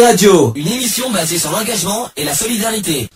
Radio, 0.02 0.52
une 0.56 0.66
émission 0.66 1.10
basée 1.12 1.38
sur 1.38 1.50
l'engagement 1.52 2.08
et 2.16 2.24
la 2.24 2.34
solidarité. 2.34 3.08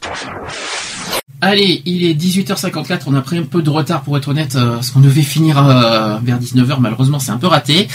Allez, 1.41 1.83
il 1.87 2.05
est 2.05 2.15
18h54, 2.15 3.01
on 3.07 3.15
a 3.15 3.21
pris 3.21 3.39
un 3.39 3.43
peu 3.43 3.63
de 3.63 3.71
retard 3.71 4.03
pour 4.03 4.17
être 4.17 4.29
honnête, 4.29 4.55
euh, 4.57 4.75
parce 4.75 4.91
qu'on 4.91 5.01
devait 5.01 5.23
finir 5.23 5.59
euh, 5.59 6.19
vers 6.23 6.39
19h, 6.39 6.79
malheureusement 6.81 7.19
c'est 7.19 7.31
un 7.31 7.37
peu 7.37 7.47
raté. 7.47 7.89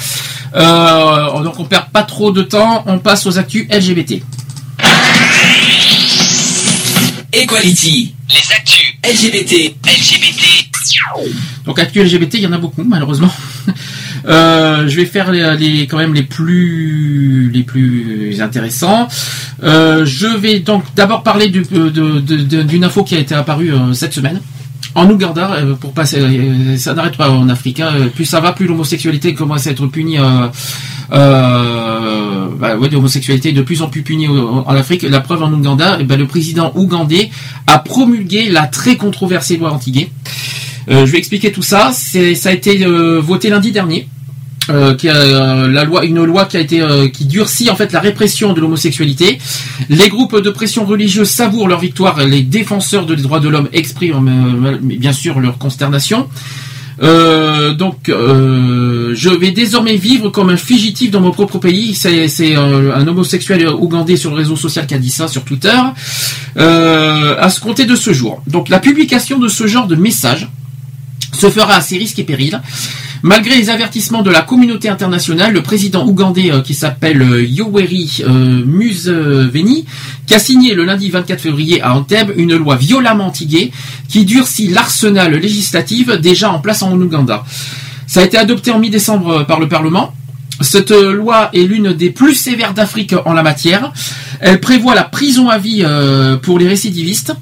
Euh, 0.56 1.44
donc 1.44 1.60
on 1.60 1.66
perd 1.66 1.90
pas 1.92 2.04
trop 2.04 2.32
de 2.32 2.42
temps, 2.42 2.84
on 2.86 3.00
passe 3.00 3.26
aux 3.26 3.38
actus 3.38 3.68
LGBT. 3.70 4.22
Equality, 7.34 8.14
Les 8.30 8.54
actus 8.56 8.94
LGBT, 9.04 9.76
LGBT. 9.86 10.44
Donc 11.66 11.80
actus 11.80 12.04
LGBT, 12.14 12.34
il 12.36 12.42
y 12.42 12.48
en 12.48 12.54
a 12.54 12.58
beaucoup 12.58 12.84
malheureusement. 12.84 13.32
Euh, 14.26 14.88
je 14.88 14.96
vais 14.96 15.06
faire 15.06 15.34
les, 15.34 15.58
les- 15.58 15.86
quand 15.86 15.98
même 15.98 16.14
les 16.14 16.24
plus 16.24 17.33
les 17.50 17.64
plus 17.64 18.42
intéressants. 18.42 19.08
Euh, 19.64 20.06
je 20.06 20.28
vais 20.28 20.60
donc 20.60 20.84
d'abord 20.96 21.24
parler 21.24 21.50
d'une 21.50 22.84
info 22.84 23.04
qui 23.04 23.16
a 23.16 23.20
été 23.20 23.36
apparue 23.36 23.74
euh, 23.74 23.94
cette 23.94 24.14
semaine. 24.14 24.42
En 24.96 25.10
Ouganda, 25.10 25.54
euh, 25.54 25.74
pour 25.74 25.94
passer, 25.94 26.20
ça 26.78 26.94
n'arrête 26.94 27.18
pas 27.18 27.30
en 27.30 27.50
Afrique. 27.50 27.80
hein. 27.80 27.94
Plus 28.14 28.26
ça 28.26 28.40
va, 28.40 28.52
plus 28.52 28.68
l'homosexualité 28.68 29.34
commence 29.34 29.66
à 29.66 29.72
être 29.72 29.88
punie. 29.88 30.20
Euh, 30.20 30.48
euh, 31.12 32.48
bah 32.60 32.76
l'homosexualité 32.76 33.50
est 33.50 33.54
de 33.54 33.62
plus 33.64 33.82
en 33.82 33.88
plus 33.88 34.04
punie 34.04 34.28
en 34.28 34.68
Afrique. 34.68 35.02
La 35.04 35.20
preuve 35.20 35.42
en 35.42 35.52
Ouganda, 35.52 35.98
eh 36.00 36.04
ben, 36.04 36.20
le 36.20 36.28
président 36.28 36.72
ougandais 36.76 37.32
a 37.66 37.80
promulgué 37.80 38.50
la 38.50 38.68
très 38.68 38.96
controversée 38.96 39.58
loi 39.58 39.72
anti-gay. 39.72 40.12
Je 40.88 41.06
vais 41.06 41.18
expliquer 41.18 41.52
tout 41.52 41.64
ça. 41.64 41.92
Ça 41.92 42.50
a 42.50 42.52
été 42.52 42.86
voté 43.20 43.50
lundi 43.50 43.72
dernier. 43.72 44.08
Euh, 44.70 44.96
qui 44.96 45.10
a, 45.10 45.16
euh, 45.16 45.68
la 45.68 45.84
loi, 45.84 46.06
une 46.06 46.24
loi 46.24 46.46
qui 46.46 46.56
a 46.56 46.62
été 46.62 46.82
euh, 46.82 47.10
qui 47.10 47.26
durcit 47.26 47.70
en 47.70 47.76
fait 47.76 47.92
la 47.92 48.00
répression 48.00 48.54
de 48.54 48.62
l'homosexualité. 48.62 49.38
Les 49.90 50.08
groupes 50.08 50.40
de 50.40 50.50
pression 50.50 50.86
religieuse 50.86 51.30
savourent 51.30 51.68
leur 51.68 51.80
victoire. 51.80 52.18
Les 52.26 52.44
défenseurs 52.44 53.06
des 53.06 53.18
droits 53.18 53.42
de 53.42 53.50
l'homme 53.50 53.68
expriment 53.74 54.28
euh, 54.66 54.78
bien 54.82 55.12
sûr 55.12 55.40
leur 55.42 55.58
consternation. 55.58 56.30
Euh, 57.02 57.74
donc, 57.74 58.08
euh, 58.08 59.12
je 59.16 59.30
vais 59.30 59.52
désormais 59.52 59.98
vivre 59.98 60.30
comme 60.30 60.50
un 60.50 60.58
fugitif 60.58 61.12
dans 61.12 61.20
mon 61.20 61.32
propre 61.32 61.58
pays. 61.58 61.94
C'est, 61.96 62.56
un 62.56 63.08
homosexuel 63.08 63.68
ougandais 63.68 64.16
sur 64.16 64.30
le 64.30 64.38
réseau 64.38 64.56
social 64.56 64.88
qui 64.88 64.94
a 64.94 65.00
dit 65.00 65.10
ça 65.10 65.28
sur 65.28 65.44
Twitter. 65.44 65.76
À 66.56 67.50
se 67.50 67.60
compter 67.60 67.86
de 67.86 67.96
ce 67.96 68.14
jour. 68.14 68.42
Donc, 68.48 68.70
la 68.70 68.80
publication 68.80 69.40
de 69.40 69.50
ce 69.50 69.68
genre 69.68 69.88
de 69.88 69.96
message 69.96 70.48
se 71.34 71.50
fera 71.50 71.76
à 71.76 71.82
ses 71.82 71.98
risques 71.98 72.20
et 72.20 72.24
périls. 72.24 72.62
Malgré 73.26 73.56
les 73.56 73.70
avertissements 73.70 74.22
de 74.22 74.30
la 74.30 74.42
communauté 74.42 74.90
internationale, 74.90 75.54
le 75.54 75.64
président 75.64 76.06
ougandais 76.06 76.52
euh, 76.52 76.60
qui 76.60 76.74
s'appelle 76.74 77.22
euh, 77.22 77.42
Yoweri 77.42 78.22
euh, 78.28 78.66
Museveni, 78.66 79.86
qui 80.28 80.34
a 80.34 80.40
signé 80.40 80.74
le 80.74 80.84
lundi 80.84 81.10
24 81.10 81.40
février 81.40 81.82
à 81.82 81.96
Entebbe 81.96 82.34
une 82.36 82.54
loi 82.58 82.76
violemment 82.76 83.28
anti-gay 83.28 83.72
qui 84.10 84.26
durcit 84.26 84.68
l'arsenal 84.68 85.32
législatif 85.36 86.10
déjà 86.20 86.52
en 86.52 86.60
place 86.60 86.84
en 86.84 87.00
Ouganda. 87.00 87.46
Ça 88.08 88.20
a 88.20 88.24
été 88.26 88.38
adopté 88.38 88.72
en 88.72 88.80
mi-décembre 88.80 89.46
par 89.46 89.62
le 89.62 89.70
Parlement. 89.70 90.14
Cette 90.60 90.92
loi 90.92 91.50
est 91.54 91.64
l'une 91.64 91.94
des 91.94 92.10
plus 92.10 92.36
sévères 92.36 92.74
d'Afrique 92.74 93.16
en 93.26 93.32
la 93.32 93.42
matière. 93.42 93.94
Elle 94.42 94.60
prévoit 94.60 94.96
la 94.96 95.04
prison 95.04 95.48
à 95.48 95.58
vie 95.58 95.84
pour 96.42 96.60
les 96.60 96.68
récidivistes, 96.68 97.34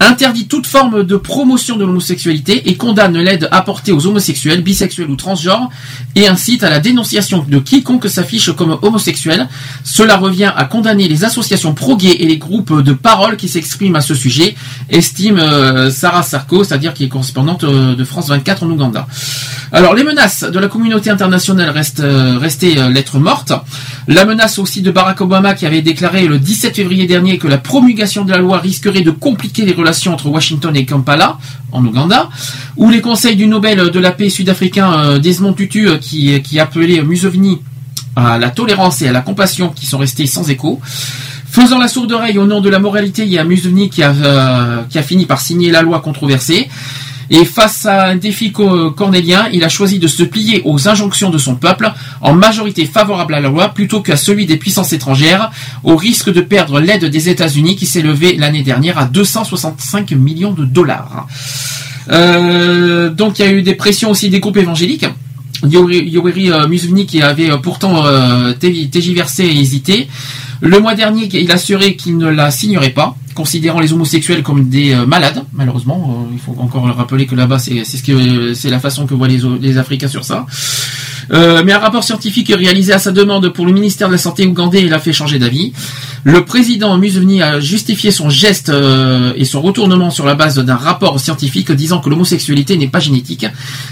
interdit 0.00 0.46
toute 0.46 0.66
forme 0.66 1.04
de 1.04 1.16
promotion 1.16 1.76
de 1.76 1.84
l'homosexualité 1.84 2.68
et 2.68 2.76
condamne 2.76 3.18
l'aide 3.18 3.48
apportée 3.50 3.92
aux 3.92 4.06
homosexuels, 4.06 4.62
bisexuels 4.62 5.10
ou 5.10 5.16
transgenres 5.16 5.70
et 6.14 6.28
incite 6.28 6.64
à 6.64 6.70
la 6.70 6.80
dénonciation 6.80 7.44
de 7.48 7.58
quiconque 7.58 8.08
s'affiche 8.08 8.52
comme 8.52 8.78
homosexuel. 8.82 9.48
Cela 9.84 10.16
revient 10.16 10.52
à 10.54 10.64
condamner 10.64 11.08
les 11.08 11.24
associations 11.24 11.74
pro-gays 11.74 12.16
et 12.20 12.26
les 12.26 12.38
groupes 12.38 12.82
de 12.82 12.92
parole 12.92 13.36
qui 13.36 13.48
s'expriment 13.48 13.96
à 13.96 14.00
ce 14.00 14.14
sujet, 14.14 14.54
estime 14.90 15.38
euh, 15.38 15.90
Sarah 15.90 16.22
Sarko, 16.22 16.64
c'est-à-dire 16.64 16.94
qui 16.94 17.04
est 17.04 17.08
correspondante 17.08 17.64
euh, 17.64 17.94
de 17.94 18.04
France 18.04 18.28
24 18.28 18.64
en 18.64 18.70
Ouganda. 18.70 19.06
Alors 19.72 19.94
les 19.94 20.04
menaces 20.04 20.44
de 20.44 20.58
la 20.58 20.68
communauté 20.68 21.10
internationale 21.10 21.70
restent 21.70 22.00
euh, 22.00 22.38
restées 22.38 22.78
euh, 22.78 22.88
lettres 22.88 23.18
mortes. 23.18 23.52
La 24.06 24.24
menace 24.24 24.58
aussi 24.58 24.80
de 24.80 24.90
Barack 24.90 25.20
Obama 25.20 25.54
qui 25.54 25.66
avait 25.66 25.82
déclaré 25.82 26.28
le 26.28 26.38
17 26.38 26.76
février 26.76 27.06
dernier 27.06 27.38
que 27.38 27.48
la 27.48 27.58
promulgation 27.58 28.24
de 28.24 28.30
la 28.30 28.38
loi 28.38 28.58
risquerait 28.58 29.00
de 29.00 29.10
compliquer 29.10 29.64
les 29.64 29.72
relations 29.72 29.85
entre 30.08 30.26
Washington 30.28 30.74
et 30.76 30.84
Kampala 30.84 31.38
en 31.72 31.84
Ouganda, 31.84 32.28
ou 32.76 32.90
les 32.90 33.00
conseils 33.00 33.36
du 33.36 33.46
Nobel 33.46 33.90
de 33.90 33.98
la 33.98 34.12
paix 34.12 34.30
sud-africain 34.30 34.92
euh, 34.92 35.18
Desmond 35.18 35.52
Tutu 35.52 35.88
euh, 35.88 35.98
qui, 35.98 36.40
qui 36.42 36.58
appelait 36.58 37.02
Museveni 37.02 37.60
à 38.14 38.38
la 38.38 38.50
tolérance 38.50 39.02
et 39.02 39.08
à 39.08 39.12
la 39.12 39.20
compassion 39.20 39.68
qui 39.68 39.86
sont 39.86 39.98
restés 39.98 40.26
sans 40.26 40.48
écho. 40.50 40.80
Faisant 41.48 41.78
la 41.78 41.88
sourde 41.88 42.12
oreille 42.12 42.38
au 42.38 42.46
nom 42.46 42.60
de 42.60 42.68
la 42.68 42.78
moralité, 42.78 43.22
il 43.22 43.30
y 43.30 43.38
a 43.38 43.44
Museveni 43.44 43.90
euh, 44.00 44.82
qui 44.88 44.98
a 44.98 45.02
fini 45.02 45.26
par 45.26 45.40
signer 45.40 45.70
la 45.70 45.82
loi 45.82 46.00
controversée. 46.00 46.68
Et 47.30 47.44
face 47.44 47.86
à 47.86 48.06
un 48.08 48.16
défi 48.16 48.52
co- 48.52 48.90
cornélien, 48.92 49.48
il 49.52 49.64
a 49.64 49.68
choisi 49.68 49.98
de 49.98 50.06
se 50.06 50.22
plier 50.22 50.62
aux 50.64 50.88
injonctions 50.88 51.30
de 51.30 51.38
son 51.38 51.56
peuple, 51.56 51.92
en 52.20 52.34
majorité 52.34 52.86
favorable 52.86 53.34
à 53.34 53.40
la 53.40 53.48
loi, 53.48 53.68
plutôt 53.70 54.00
qu'à 54.00 54.16
celui 54.16 54.46
des 54.46 54.56
puissances 54.56 54.92
étrangères, 54.92 55.50
au 55.82 55.96
risque 55.96 56.32
de 56.32 56.40
perdre 56.40 56.80
l'aide 56.80 57.04
des 57.06 57.28
États-Unis 57.28 57.76
qui 57.76 57.86
s'est 57.86 58.02
levée 58.02 58.36
l'année 58.36 58.62
dernière 58.62 58.98
à 58.98 59.06
265 59.06 60.12
millions 60.12 60.52
de 60.52 60.64
dollars. 60.64 61.26
Euh, 62.10 63.10
donc 63.10 63.38
il 63.38 63.44
y 63.44 63.48
a 63.48 63.52
eu 63.52 63.62
des 63.62 63.74
pressions 63.74 64.10
aussi 64.10 64.28
des 64.30 64.40
groupes 64.40 64.56
évangéliques. 64.58 65.06
Yoweri 65.64 66.52
euh, 66.52 66.68
Museveni 66.68 67.06
qui 67.06 67.22
avait 67.22 67.50
euh, 67.50 67.56
pourtant 67.56 68.04
té- 68.60 68.88
tergiversé 68.88 69.44
et 69.44 69.58
hésité. 69.58 70.06
Le 70.60 70.78
mois 70.80 70.94
dernier, 70.94 71.28
il 71.32 71.50
a 71.50 71.54
assuré 71.54 71.96
qu'il 71.96 72.16
ne 72.16 72.28
la 72.28 72.50
signerait 72.50 72.90
pas, 72.90 73.16
considérant 73.36 73.78
les 73.78 73.92
homosexuels 73.92 74.42
comme 74.42 74.68
des 74.68 74.92
euh, 74.92 75.06
malades. 75.06 75.44
Malheureusement, 75.52 76.26
euh, 76.26 76.32
il 76.32 76.40
faut 76.40 76.56
encore 76.58 76.84
rappeler 76.86 77.26
que 77.26 77.36
là-bas, 77.36 77.60
c'est 77.60 77.84
ce 77.84 78.02
que 78.02 78.54
c'est 78.54 78.70
la 78.70 78.80
façon 78.80 79.06
que 79.06 79.14
voient 79.14 79.28
les, 79.28 79.40
les 79.60 79.78
Africains 79.78 80.08
sur 80.08 80.24
ça. 80.24 80.46
Euh, 81.32 81.62
mais 81.64 81.72
un 81.72 81.78
rapport 81.78 82.04
scientifique 82.04 82.52
réalisé 82.56 82.92
à 82.92 82.98
sa 82.98 83.12
demande 83.12 83.48
pour 83.50 83.66
le 83.66 83.72
ministère 83.72 84.08
de 84.08 84.12
la 84.12 84.18
Santé 84.18 84.46
ougandais 84.46 84.82
l'a 84.82 84.98
fait 84.98 85.12
changer 85.12 85.38
d'avis. 85.38 85.72
Le 86.24 86.44
président 86.44 86.96
Museveni 86.98 87.42
a 87.42 87.60
justifié 87.60 88.10
son 88.10 88.30
geste 88.30 88.72
et 89.36 89.44
son 89.44 89.60
retournement 89.60 90.10
sur 90.10 90.24
la 90.24 90.34
base 90.34 90.56
d'un 90.58 90.76
rapport 90.76 91.18
scientifique 91.20 91.70
disant 91.72 92.00
que 92.00 92.08
l'homosexualité 92.08 92.76
n'est 92.76 92.88
pas 92.88 93.00
génétique. 93.00 93.46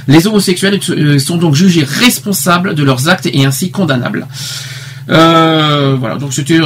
Les 0.09 0.27
homosexuels 0.27 0.81
sont 1.21 1.37
donc 1.37 1.55
jugés 1.55 1.85
responsables 1.85 2.75
de 2.75 2.83
leurs 2.83 3.09
actes 3.09 3.29
et 3.33 3.45
ainsi 3.45 3.71
condamnables. 3.71 4.27
Voilà, 5.09 6.17
donc 6.19 6.33
c'était 6.33 6.61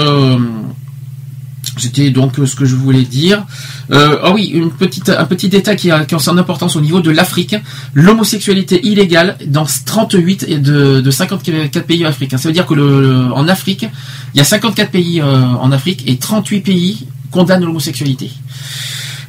c'était 1.78 2.10
donc 2.10 2.38
euh, 2.38 2.46
ce 2.46 2.56
que 2.56 2.64
je 2.64 2.74
voulais 2.74 3.02
dire. 3.02 3.44
Euh, 3.90 4.18
ah 4.22 4.32
oui, 4.32 4.46
une 4.46 4.70
petite, 4.70 5.08
un 5.08 5.24
petit 5.24 5.48
détail 5.48 5.76
qui 5.76 5.90
a, 5.90 6.04
qui 6.04 6.14
a 6.14 6.18
son 6.18 6.38
importance 6.38 6.76
au 6.76 6.80
niveau 6.80 7.00
de 7.00 7.10
l'Afrique. 7.10 7.56
L'homosexualité 7.94 8.86
illégale 8.86 9.36
dans 9.46 9.66
38 9.84 10.44
et 10.48 10.58
de, 10.58 11.00
de 11.00 11.10
54 11.10 11.86
pays 11.86 12.04
africains. 12.04 12.38
Ça 12.38 12.48
veut 12.48 12.54
dire 12.54 12.66
que 12.66 12.74
le, 12.74 13.00
le- 13.02 13.32
en 13.32 13.48
Afrique, 13.48 13.86
il 14.34 14.38
y 14.38 14.40
a 14.40 14.44
54 14.44 14.90
pays 14.90 15.20
euh, 15.20 15.24
en 15.44 15.72
Afrique 15.72 16.04
et 16.06 16.16
38 16.16 16.60
pays 16.60 17.06
condamnent 17.30 17.64
l'homosexualité. 17.64 18.30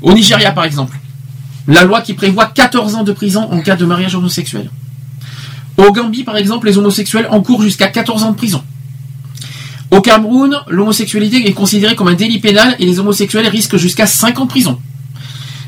Au 0.01 0.13
Nigeria, 0.13 0.51
par 0.51 0.63
exemple, 0.63 0.97
la 1.67 1.83
loi 1.83 2.01
qui 2.01 2.13
prévoit 2.13 2.45
14 2.47 2.95
ans 2.95 3.03
de 3.03 3.11
prison 3.11 3.47
en 3.51 3.59
cas 3.61 3.75
de 3.75 3.85
mariage 3.85 4.15
homosexuel. 4.15 4.69
Au 5.77 5.91
Gambie, 5.91 6.23
par 6.23 6.35
exemple, 6.37 6.67
les 6.67 6.77
homosexuels 6.77 7.27
encourent 7.29 7.61
jusqu'à 7.61 7.87
14 7.87 8.23
ans 8.23 8.31
de 8.31 8.35
prison. 8.35 8.63
Au 9.91 10.01
Cameroun, 10.01 10.55
l'homosexualité 10.67 11.47
est 11.49 11.53
considérée 11.53 11.95
comme 11.95 12.07
un 12.09 12.13
délit 12.13 12.39
pénal 12.39 12.75
et 12.79 12.85
les 12.85 12.99
homosexuels 12.99 13.47
risquent 13.47 13.77
jusqu'à 13.77 14.05
5 14.05 14.39
ans 14.39 14.45
de 14.45 14.49
prison. 14.49 14.79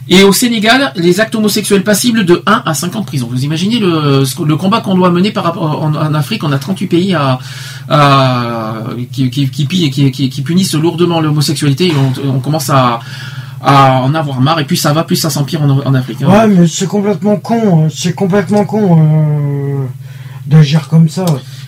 Et 0.09 0.23
au 0.23 0.33
Sénégal, 0.33 0.91
les 0.95 1.21
actes 1.21 1.35
homosexuels 1.35 1.83
passibles 1.83 2.25
de 2.25 2.43
1 2.45 2.63
à 2.65 2.73
5 2.73 2.95
ans 2.97 2.99
de 3.01 3.05
prison. 3.05 3.27
Vous 3.31 3.43
imaginez 3.45 3.79
le, 3.79 4.55
combat 4.57 4.81
qu'on 4.81 4.95
doit 4.95 5.09
mener 5.09 5.31
par 5.31 5.43
rapport 5.45 5.81
en, 5.83 6.13
Afrique, 6.13 6.43
on 6.43 6.51
a 6.51 6.57
38 6.59 6.87
pays 6.87 7.13
à, 7.15 7.39
qui, 9.11 9.29
qui, 9.29 9.49
qui, 9.49 10.11
qui- 10.11 10.41
punissent 10.41 10.73
lourdement 10.75 11.21
l'homosexualité 11.21 11.87
et 11.87 11.93
on, 12.27 12.39
commence 12.39 12.69
à, 12.69 12.99
en 13.63 14.13
avoir 14.13 14.41
marre 14.41 14.59
et 14.59 14.65
plus 14.65 14.75
ça 14.75 14.91
va, 14.91 15.03
plus 15.03 15.15
ça 15.15 15.29
s'empire 15.29 15.61
en, 15.61 15.93
Afrique. 15.93 16.21
hein. 16.23 16.27
Ouais, 16.29 16.47
mais 16.47 16.67
c'est 16.67 16.87
complètement 16.87 17.37
con. 17.37 17.85
euh, 17.85 17.89
C'est 17.93 18.13
complètement 18.13 18.65
con 18.65 18.97
euh, 18.99 19.85
d'agir 20.45 20.87
comme 20.89 21.07
ça. 21.09 21.25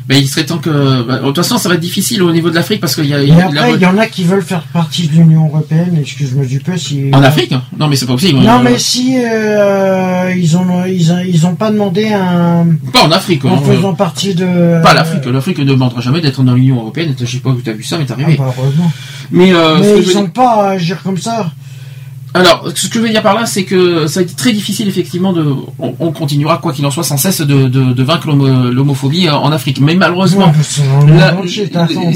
Mais 0.09 0.19
il 0.19 0.27
serait 0.27 0.45
temps 0.45 0.57
que. 0.57 1.03
bah, 1.03 1.19
de 1.19 1.25
toute 1.25 1.37
façon, 1.37 1.57
ça 1.57 1.69
va 1.69 1.75
être 1.75 1.81
difficile 1.81 2.21
au 2.23 2.31
niveau 2.31 2.49
de 2.49 2.55
l'Afrique 2.55 2.81
parce 2.81 2.95
qu'il 2.95 3.05
y 3.05 3.13
a. 3.13 3.21
il 3.23 3.29
y 3.29 3.31
Et 3.37 3.41
a- 3.41 3.45
après, 3.45 3.73
il 3.75 3.81
y 3.81 3.85
en 3.85 3.97
a 3.97 4.05
qui 4.07 4.23
veulent 4.25 4.41
faire 4.43 4.63
partie 4.63 5.07
de 5.07 5.13
l'Union 5.13 5.47
Européenne, 5.47 5.97
excuse-moi 5.99 6.45
du 6.45 6.59
peu 6.59 6.75
si... 6.77 7.09
En 7.13 7.23
Afrique 7.23 7.53
Non, 7.79 7.87
mais 7.87 7.95
c'est 7.95 8.05
pas 8.05 8.13
possible. 8.13 8.39
Non, 8.39 8.59
Euh, 8.59 8.63
mais 8.63 8.77
si 8.79 9.15
euh, 9.17 10.33
ils 10.35 10.57
ont 10.57 10.85
ils, 10.85 11.11
ont- 11.11 11.23
ils 11.25 11.45
ont 11.45 11.55
pas 11.55 11.71
demandé 11.71 12.07
un... 12.11 12.67
Pas 12.91 13.03
en 13.03 13.11
Afrique. 13.11 13.45
En 13.45 13.55
hein. 13.55 13.61
faisant 13.65 13.93
partie 13.93 14.35
de... 14.35 14.81
Pas 14.81 14.93
l'Afrique. 14.93 15.25
L'Afrique 15.25 15.59
ne 15.59 15.63
demandera 15.65 16.01
jamais 16.01 16.21
d'être 16.21 16.43
dans 16.43 16.53
l'Union 16.53 16.77
Européenne. 16.81 17.15
Je 17.19 17.25
sais 17.25 17.37
pas 17.39 17.49
où 17.51 17.61
tu 17.61 17.69
as 17.69 17.73
vu 17.73 17.83
ça, 17.83 17.97
mais 17.97 18.05
t'es 18.05 18.13
Ah, 18.17 18.21
arrivé. 18.21 18.37
bah, 18.37 18.53
heureusement. 18.57 18.91
Mais, 19.31 19.53
euh, 19.53 19.77
mais 19.79 20.01
je 20.03 20.09
ils 20.11 20.17
ont 20.17 20.21
dire- 20.23 20.31
pas 20.33 20.51
à 20.51 20.69
agir 20.71 21.01
comme 21.03 21.17
ça. 21.17 21.51
Alors, 22.35 22.67
ce 22.73 22.87
que 22.87 22.95
je 22.95 22.99
veux 22.99 23.09
dire 23.09 23.21
par 23.21 23.35
là, 23.35 23.45
c'est 23.45 23.63
que 23.63 24.07
ça 24.07 24.19
a 24.19 24.23
été 24.23 24.33
très 24.33 24.53
difficile, 24.53 24.87
effectivement, 24.87 25.33
de, 25.33 25.45
on, 25.79 25.93
on 25.99 26.11
continuera, 26.11 26.57
quoi 26.57 26.73
qu'il 26.73 26.83
en 26.85 26.89
soit, 26.91 27.03
sans 27.03 27.17
cesse 27.17 27.41
de, 27.41 27.67
de, 27.67 27.93
de 27.93 28.03
vaincre 28.03 28.27
l'homo- 28.27 28.71
l'homophobie 28.71 29.29
en 29.29 29.51
Afrique. 29.51 29.79
Mais 29.79 29.93
malheureusement, 29.95 30.51
Ouais, 31.05 31.21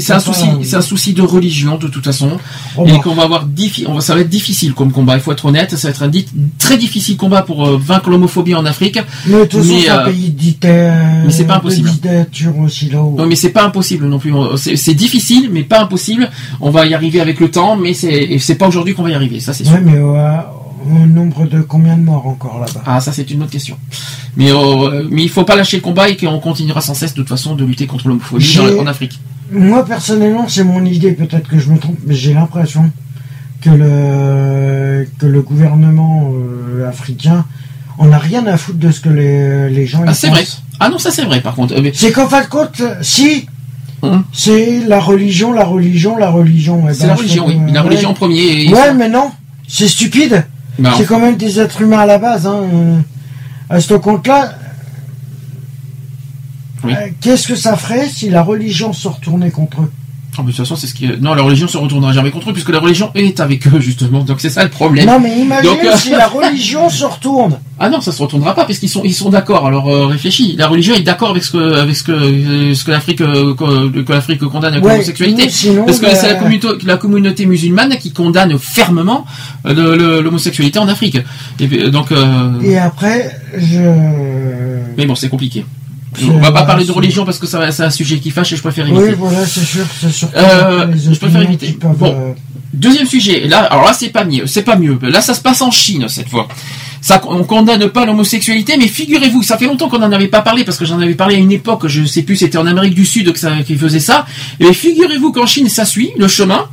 c'est 0.00 0.12
un 0.12 0.20
souci, 0.20 0.44
c'est 0.64 0.76
un 0.76 0.80
souci 0.82 1.12
de 1.12 1.22
religion, 1.22 1.76
de 1.78 1.86
toute 1.88 2.04
façon, 2.04 2.30
Oh, 2.76 2.84
et 2.86 2.98
qu'on 3.00 3.14
va 3.14 3.22
avoir 3.24 3.46
diffi- 3.46 3.84
on 3.86 3.94
va, 3.94 4.00
ça 4.00 4.14
va 4.14 4.20
être 4.20 4.28
difficile 4.28 4.72
comme 4.74 4.90
combat. 4.92 5.14
Il 5.14 5.20
faut 5.20 5.30
être 5.32 5.44
honnête, 5.46 5.76
ça 5.76 5.88
va 5.88 5.90
être 5.92 6.02
un 6.02 6.08
di- 6.08 6.26
très 6.58 6.76
difficile 6.78 7.16
combat 7.16 7.42
pour 7.42 7.66
euh, 7.66 7.80
vaincre 7.80 8.10
l'homophobie 8.10 8.54
en 8.56 8.66
Afrique. 8.66 8.98
Mais 9.26 9.46
façon, 9.46 9.62
Mais, 9.64 9.80
c'est 9.82 9.88
un 9.88 9.98
euh, 10.00 10.04
pays 10.06 10.30
mais 11.26 11.30
c'est 11.32 11.44
pas 11.44 11.56
impossible. 11.56 11.88
aussi. 11.90 12.00
Non, 13.16 13.26
mais 13.26 13.36
c'est 13.36 13.50
pas 13.50 13.64
impossible 13.64 14.06
non 14.08 14.18
plus. 14.18 14.32
C'est 14.56 14.94
difficile, 14.94 15.48
mais 15.52 15.62
pas 15.62 15.80
impossible. 15.80 16.28
On 16.60 16.70
va 16.70 16.86
y 16.86 16.94
arriver 16.94 17.20
avec 17.20 17.38
le 17.40 17.50
temps, 17.50 17.76
mais 17.76 17.94
c'est 17.94 18.54
pas 18.56 18.66
aujourd'hui 18.66 18.94
qu'on 18.94 19.02
va 19.04 19.10
y 19.10 19.14
arriver. 19.14 19.38
Ça, 19.40 19.52
c'est 19.52 19.64
sûr. 19.64 19.74
Ouais, 19.74 19.80
mais 19.84 19.96
euh, 19.96 20.07
au 20.10 21.06
nombre 21.06 21.46
de 21.46 21.60
combien 21.60 21.96
de 21.96 22.02
morts 22.02 22.26
encore 22.26 22.60
là-bas? 22.60 22.82
Ah, 22.86 23.00
ça 23.00 23.12
c'est 23.12 23.30
une 23.30 23.42
autre 23.42 23.50
question. 23.50 23.76
Mais 24.36 24.50
euh, 24.52 25.06
mais 25.10 25.22
il 25.24 25.28
faut 25.28 25.44
pas 25.44 25.56
lâcher 25.56 25.76
le 25.78 25.82
combat 25.82 26.08
et 26.08 26.16
qu'on 26.16 26.38
continuera 26.38 26.80
sans 26.80 26.94
cesse 26.94 27.12
de 27.14 27.20
toute 27.20 27.28
façon 27.28 27.54
de 27.56 27.64
lutter 27.64 27.86
contre 27.86 28.08
l'homophobie 28.08 28.58
en 28.80 28.86
Afrique. 28.86 29.18
Moi, 29.50 29.84
personnellement, 29.84 30.46
c'est 30.46 30.62
mon 30.64 30.84
idée, 30.84 31.12
peut-être 31.12 31.48
que 31.48 31.58
je 31.58 31.70
me 31.70 31.78
trompe, 31.78 31.96
mais 32.06 32.14
j'ai 32.14 32.34
l'impression 32.34 32.90
que 33.62 33.70
le, 33.70 35.08
que 35.18 35.26
le 35.26 35.42
gouvernement 35.42 36.30
euh, 36.34 36.88
africain 36.88 37.44
on 38.00 38.12
a 38.12 38.18
rien 38.18 38.46
à 38.46 38.56
foutre 38.56 38.78
de 38.78 38.92
ce 38.92 39.00
que 39.00 39.08
les, 39.08 39.68
les 39.70 39.84
gens 39.86 40.04
Ah, 40.06 40.14
c'est 40.14 40.28
vrai. 40.28 40.44
Ah 40.78 40.88
non, 40.88 40.98
ça 40.98 41.10
c'est 41.10 41.24
vrai 41.24 41.40
par 41.40 41.56
contre. 41.56 41.74
Euh, 41.74 41.80
mais- 41.82 41.90
C'est 41.92 42.12
qu'en 42.12 42.28
fin 42.28 42.42
de 42.42 42.46
compte, 42.46 42.80
si, 43.02 43.46
Hum. 44.02 44.22
c'est 44.32 44.78
la 44.86 45.00
religion, 45.00 45.52
la 45.52 45.64
religion, 45.64 46.16
la 46.16 46.30
religion. 46.30 46.84
eh 46.88 46.94
C'est 46.94 47.00
ben, 47.02 47.08
la 47.08 47.14
je 47.16 47.18
religion, 47.18 47.46
oui. 47.48 47.56
La 47.72 47.82
religion 47.82 48.10
en 48.10 48.14
premier. 48.14 48.66
et- 48.66 48.72
Ouais, 48.72 48.94
mais 48.94 49.08
non, 49.08 49.32
c'est 49.68 49.86
stupide. 49.88 50.44
C'est 50.96 51.06
quand 51.06 51.18
même 51.20 51.36
des 51.36 51.60
êtres 51.60 51.82
humains 51.82 51.98
à 52.00 52.06
la 52.06 52.18
base. 52.18 52.46
Hein. 52.46 52.62
euh, 52.72 52.98
À 53.68 53.80
ce 53.80 53.94
compte-là, 53.94 54.54
Oui. 56.84 56.94
euh, 56.94 57.08
qu'est-ce 57.20 57.46
que 57.48 57.54
ça 57.56 57.76
ferait 57.76 58.08
si 58.08 58.30
la 58.30 58.42
religion 58.42 58.92
se 58.92 59.08
retournait 59.08 59.50
contre 59.50 59.82
eux? 59.82 59.92
Mais 60.42 60.52
de 60.52 60.56
toute 60.56 60.64
façon, 60.64 60.76
c'est 60.76 60.86
ce 60.86 60.94
qui. 60.94 61.06
Non, 61.20 61.34
la 61.34 61.42
religion 61.42 61.68
se 61.68 61.76
retournera 61.78 62.12
jamais 62.12 62.30
contre 62.30 62.50
eux 62.50 62.52
puisque 62.52 62.70
la 62.70 62.80
religion 62.80 63.10
est 63.14 63.40
avec 63.40 63.66
eux 63.68 63.80
justement. 63.80 64.24
Donc 64.24 64.40
c'est 64.40 64.50
ça 64.50 64.64
le 64.64 64.70
problème. 64.70 65.06
Non, 65.06 65.20
mais 65.20 65.38
imagine 65.38 65.70
Donc, 65.70 65.84
euh, 65.84 65.96
si 65.96 66.10
la 66.10 66.26
religion 66.28 66.88
se 66.88 67.04
retourne. 67.04 67.58
Ah 67.80 67.88
non, 67.88 68.00
ça 68.00 68.10
se 68.10 68.20
retournera 68.20 68.56
pas 68.56 68.64
parce 68.64 68.80
qu'ils 68.80 68.88
sont 68.88 69.02
ils 69.04 69.14
sont 69.14 69.30
d'accord. 69.30 69.64
Alors 69.64 69.88
euh, 69.88 70.06
réfléchis. 70.06 70.56
La 70.58 70.66
religion 70.66 70.96
est 70.96 71.02
d'accord 71.02 71.30
avec 71.30 71.44
ce 71.44 71.52
que 71.52 71.74
avec 71.76 71.94
ce 71.94 72.02
que 72.02 72.10
euh, 72.10 72.74
ce 72.74 72.82
que 72.82 72.90
l'Afrique 72.90 73.20
euh, 73.20 73.54
que, 73.54 74.00
que 74.02 74.12
l'Afrique 74.12 74.40
condamne 74.46 74.72
avec 74.72 74.84
Ouais, 74.84 74.94
l'homosexualité. 74.94 75.48
sinon, 75.48 75.84
parce 75.86 76.00
que 76.00 76.06
bah- 76.06 76.14
c'est 76.16 76.26
la 76.26 76.34
communauté 76.34 76.84
la 76.84 76.96
communauté 76.96 77.46
musulmane 77.46 77.96
qui 77.98 78.10
condamne 78.10 78.58
fermement 78.58 79.24
l'homosexualité 79.64 80.80
en 80.80 80.88
Afrique. 80.88 81.18
Et 81.60 81.90
donc 81.90 82.08
Et 82.64 82.78
après, 82.78 83.40
je. 83.56 83.78
mais 84.96 85.06
bon, 85.06 85.14
c'est 85.14 85.28
compliqué. 85.28 85.64
On 86.30 86.38
va 86.38 86.52
pas 86.52 86.64
parler 86.64 86.84
de 86.84 86.92
religion 86.92 87.24
parce 87.24 87.38
que 87.38 87.46
ça 87.46 87.70
c'est 87.70 87.82
un 87.84 87.90
sujet 87.90 88.18
qui 88.18 88.30
fâche 88.30 88.52
et 88.52 88.56
je 88.56 88.62
préfère 88.62 88.86
éviter. 88.86 89.10
Oui, 89.10 89.14
voilà, 89.18 89.44
c'est 89.46 89.60
sûr, 89.64 89.84
c'est 90.00 90.10
sûr. 90.10 90.28
Euh, 90.34 90.86
je 90.96 91.18
préfère 91.18 91.42
éviter. 91.42 91.72
peuvent, 91.72 91.96
Bon. 91.96 92.14
euh, 92.14 92.32
Deuxième 92.72 93.06
sujet. 93.06 93.46
Là, 93.46 93.60
alors 93.64 93.84
là, 93.84 93.92
c'est 93.92 94.10
pas 94.10 94.24
mieux. 94.24 94.46
C'est 94.46 94.62
pas 94.62 94.76
mieux. 94.76 94.98
Là, 95.02 95.20
ça 95.20 95.34
se 95.34 95.40
passe 95.40 95.62
en 95.62 95.70
Chine 95.70 96.06
cette 96.08 96.28
fois. 96.28 96.48
Ça, 97.08 97.22
on 97.26 97.42
condamne 97.42 97.88
pas 97.88 98.04
l'homosexualité, 98.04 98.74
mais 98.78 98.86
figurez-vous, 98.86 99.42
ça 99.42 99.56
fait 99.56 99.64
longtemps 99.64 99.88
qu'on 99.88 99.98
n'en 99.98 100.12
avait 100.12 100.28
pas 100.28 100.42
parlé 100.42 100.62
parce 100.64 100.76
que 100.76 100.84
j'en 100.84 101.00
avais 101.00 101.14
parlé 101.14 101.36
à 101.36 101.38
une 101.38 101.50
époque. 101.50 101.86
Je 101.86 102.04
sais 102.04 102.20
plus, 102.20 102.36
c'était 102.36 102.58
en 102.58 102.66
Amérique 102.66 102.92
du 102.94 103.06
Sud 103.06 103.32
que 103.32 103.38
ça, 103.38 103.50
qu'ils 103.66 103.78
faisaient 103.78 103.98
ça. 103.98 104.26
Et 104.60 104.74
figurez-vous 104.74 105.32
qu'en 105.32 105.46
Chine, 105.46 105.70
ça 105.70 105.86
suit 105.86 106.10
le 106.18 106.28
chemin. 106.28 106.66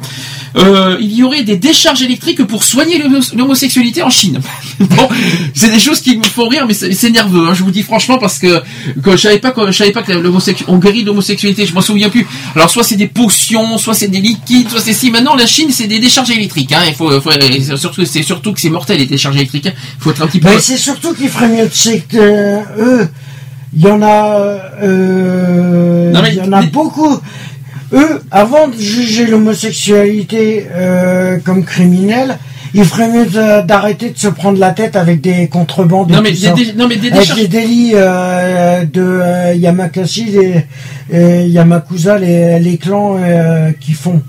Euh, 0.57 0.97
il 0.99 1.13
y 1.15 1.23
aurait 1.23 1.43
des 1.43 1.55
décharges 1.55 2.01
électriques 2.01 2.43
pour 2.45 2.65
soigner 2.65 2.97
l'homo- 2.97 3.33
l'homosexualité 3.33 4.03
en 4.03 4.09
Chine. 4.09 4.41
bon, 4.81 5.07
c'est 5.53 5.69
des 5.71 5.79
choses 5.79 6.01
qui 6.01 6.17
me 6.17 6.23
font 6.25 6.49
rire, 6.49 6.65
mais 6.67 6.73
c'est 6.73 7.09
nerveux. 7.11 7.47
hein, 7.47 7.53
je 7.53 7.63
vous 7.63 7.71
dis 7.71 7.83
franchement 7.83 8.17
parce 8.17 8.37
que, 8.37 8.61
je 9.05 9.15
savais 9.15 9.39
pas 9.39 9.53
je 9.67 9.71
savais 9.71 9.91
pas 9.91 10.01
que 10.03 10.11
on 10.67 10.77
guérit 10.79 11.03
l'homosexualité. 11.05 11.65
Je 11.65 11.73
m'en 11.73 11.81
souviens 11.81 12.09
plus. 12.09 12.27
Alors 12.55 12.69
soit 12.69 12.83
c'est 12.83 12.97
des 12.97 13.07
potions, 13.07 13.77
soit 13.77 13.93
c'est 13.93 14.09
des 14.09 14.19
liquides, 14.19 14.69
soit 14.69 14.81
c'est 14.81 14.93
si. 14.93 15.11
Maintenant 15.11 15.35
la 15.35 15.45
Chine 15.45 15.69
c'est 15.71 15.87
des 15.87 15.99
décharges 15.99 16.31
électriques. 16.31 16.73
Hein. 16.73 16.83
Surtout 17.77 18.03
c'est 18.05 18.23
surtout 18.23 18.51
que 18.51 18.59
c'est 18.59 18.69
mortel 18.69 18.97
les 18.99 19.05
décharges 19.05 19.35
électriques. 19.37 19.67
Il 19.67 19.73
faut 20.03 20.11
être 20.11 20.24
Mais 20.43 20.59
c'est 20.59 20.77
surtout 20.77 21.13
qu'il 21.13 21.29
ferait 21.29 21.47
mieux 21.49 21.65
de 21.65 21.71
euh, 22.15 22.59
eux, 22.79 23.09
il 23.75 23.81
y 23.83 23.87
en 23.91 24.01
a, 24.01 24.59
euh, 24.83 26.11
Non, 26.11 26.21
mais- 26.21 26.29
il 26.29 26.35
y 26.35 26.41
en 26.41 26.53
a 26.53 26.61
beaucoup. 26.63 27.19
Eux, 27.93 28.21
avant 28.31 28.67
de 28.67 28.77
juger 28.77 29.27
l'homosexualité 29.27 30.67
euh, 30.73 31.37
comme 31.43 31.63
criminelle, 31.63 32.37
il 32.73 32.83
ferait 32.83 33.07
mieux 33.09 33.25
d'arrêter 33.63 34.09
de 34.09 34.17
se 34.17 34.27
prendre 34.27 34.59
la 34.59 34.71
tête 34.71 34.95
avec 34.97 35.21
des 35.21 35.47
contrebandes. 35.47 36.11
Non 36.11 36.21
mais, 36.21 36.31
des, 36.31 36.73
non 36.73 36.87
mais 36.89 36.97
des 36.97 37.07
avec 37.07 37.19
décharges. 37.21 37.39
les 37.39 37.47
délits 37.47 37.91
euh, 37.93 38.83
de 38.83 39.01
euh, 39.01 39.53
Yamakasi 39.53 40.35
et, 40.37 40.65
et 41.17 41.47
Yamakusa, 41.47 42.17
les, 42.17 42.59
les 42.59 42.77
clans 42.77 43.17
euh, 43.17 43.71
qui 43.79 43.93
font. 43.93 44.21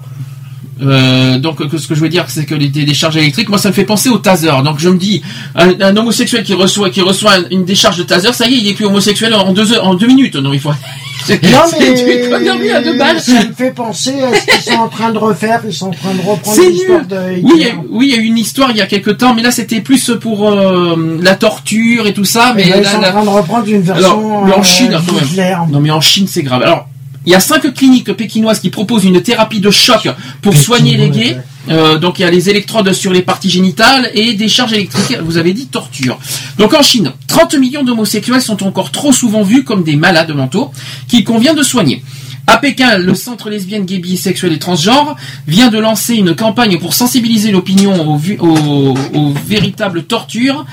Euh, 0.83 1.39
donc 1.39 1.57
ce 1.79 1.87
que 1.89 1.95
je 1.95 2.01
veux 2.01 2.11
dire 2.11 2.27
c'est 2.29 2.45
que 2.45 2.55
les 2.55 2.69
décharges 2.69 3.17
électriques 3.17 3.49
moi 3.49 3.57
ça 3.57 3.71
me 3.71 3.75
fait 3.75 3.85
penser 3.87 4.11
au 4.11 4.19
taser 4.19 4.51
donc 4.63 4.79
je 4.79 4.91
me 4.91 4.99
dis 4.99 5.23
un, 5.55 5.71
un 5.81 5.97
homosexuel 5.97 6.43
qui 6.45 6.53
reçoit 6.53 6.91
qui 6.91 7.01
reçoit 7.01 7.33
une 7.51 7.65
décharge 7.65 7.97
de 7.97 8.03
taser 8.03 8.31
ça 8.35 8.47
y 8.47 8.53
est 8.55 8.59
il 8.59 8.69
est 8.69 8.75
plus 8.75 8.85
homosexuel 8.85 9.33
en 9.35 9.55
deux 9.55 9.73
heures- 9.73 9.87
en 9.87 9.95
deux 9.95 10.07
minutes 10.07 10.37
non 10.37 10.53
il 10.53 10.61
faut 10.61 10.69
Non 11.29 11.37
mais 11.81 12.29
connerie 12.29 12.71
à 12.73 12.83
deux 12.83 12.99
balles 12.99 13.21
ça 13.21 13.43
me 13.45 13.55
fait 13.55 13.71
penser 13.73 14.21
à 14.21 14.35
ce 14.39 14.45
qu'ils 14.47 14.73
sont 14.75 14.79
en 14.79 14.89
train 14.89 15.11
de 15.13 15.19
refaire. 15.19 15.61
Ils 15.67 15.73
sont 15.73 15.87
en 15.89 15.91
train 15.91 16.15
de 16.15 16.21
reprendre 16.21 16.61
l'histoire 16.61 17.05
de 17.07 17.17
Oui, 17.43 17.53
il 17.57 17.63
y, 17.63 17.63
Hitler. 17.63 17.71
a, 17.71 17.75
oui, 17.91 18.07
il 18.11 18.15
y 18.15 18.19
a 18.19 18.23
eu 18.23 18.27
une 18.27 18.39
histoire 18.39 18.71
il 18.71 18.77
y 18.77 18.81
a 18.83 18.87
quelques 18.87 19.17
temps, 19.19 19.35
mais 19.35 19.43
là 19.43 19.51
c'était 19.51 19.81
plus 19.81 20.13
pour 20.21 20.49
euh, 20.49 21.19
la 21.21 21.35
torture 21.35 22.07
et 22.07 22.13
tout 22.15 22.25
ça. 22.25 22.53
Mais 22.55 22.69
là, 22.69 22.77
ils 22.77 22.83
là- 22.85 22.93
sont 22.93 23.01
là- 23.01 23.09
en 23.09 23.13
train 23.13 23.25
de 23.25 23.29
reprendre 23.31 23.67
une 23.69 23.81
version 23.81 24.45
Alors, 24.45 24.57
en 24.59 24.61
euh, 24.61 24.63
Chine, 24.63 24.91
quand 25.07 25.13
même. 25.15 25.25
d'Hitler. 25.25 25.55
Non, 25.73 25.81
mais 25.81 25.91
en 25.91 26.01
Chine 26.01 26.27
c'est 26.29 26.43
grave. 26.43 26.63
Alors, 26.63 26.87
il 27.27 27.33
y 27.33 27.35
a 27.35 27.41
cinq 27.41 27.75
cliniques 27.75 28.13
pékinoises 28.13 28.61
qui 28.61 28.71
proposent 28.71 29.05
une 29.05 29.21
thérapie 29.21 29.61
de 29.61 29.71
choc 29.71 30.09
pour 30.43 30.57
soigner 30.57 30.97
les 30.97 31.11
gays. 31.11 31.39
Euh, 31.69 31.99
donc 31.99 32.21
il 32.21 32.23
y 32.23 32.25
a 32.25 32.31
les 32.31 32.49
électrodes 32.49 32.93
sur 32.93 33.13
les 33.13 33.23
parties 33.23 33.51
génitales 33.51 34.09
et 34.15 34.35
des 34.35 34.49
charges 34.49 34.73
électriques, 34.73 35.19
vous 35.21 35.37
avez 35.37 35.53
dit 35.53 35.67
torture. 35.67 36.17
Donc 36.59 36.73
en 36.75 36.83
Chine, 36.83 37.13
30 37.27 37.57
millions 37.57 37.83
d'homosexuels 37.83 38.41
sont 38.41 38.63
encore 38.63 38.93
trop 38.93 39.13
souvent 39.13 39.43
vus 39.43 39.65
comme 39.65 39.83
des 39.83 39.97
malades 39.97 40.31
mentaux 40.33 40.71
qu'il 41.09 41.25
convient 41.25 41.55
de 41.55 41.65
soigner. 41.65 42.05
À 42.47 42.59
Pékin, 42.59 42.99
le 42.99 43.17
centre 43.17 43.51
lesbienne, 43.51 43.85
gay, 43.85 43.99
bisexuel 43.99 44.53
et 44.53 44.61
transgenre 44.61 45.17
vient 45.49 45.67
de 45.69 45.79
lancer 45.79 46.15
une 46.15 46.37
campagne 46.37 46.79
pour 46.79 46.95
sensibiliser 46.95 47.51
l'opinion 47.51 48.09
aux, 48.13 48.17
vu- 48.17 48.39
aux- 48.39 48.95
aux 49.15 49.33
véritables 49.49 50.05
tortures 50.05 50.65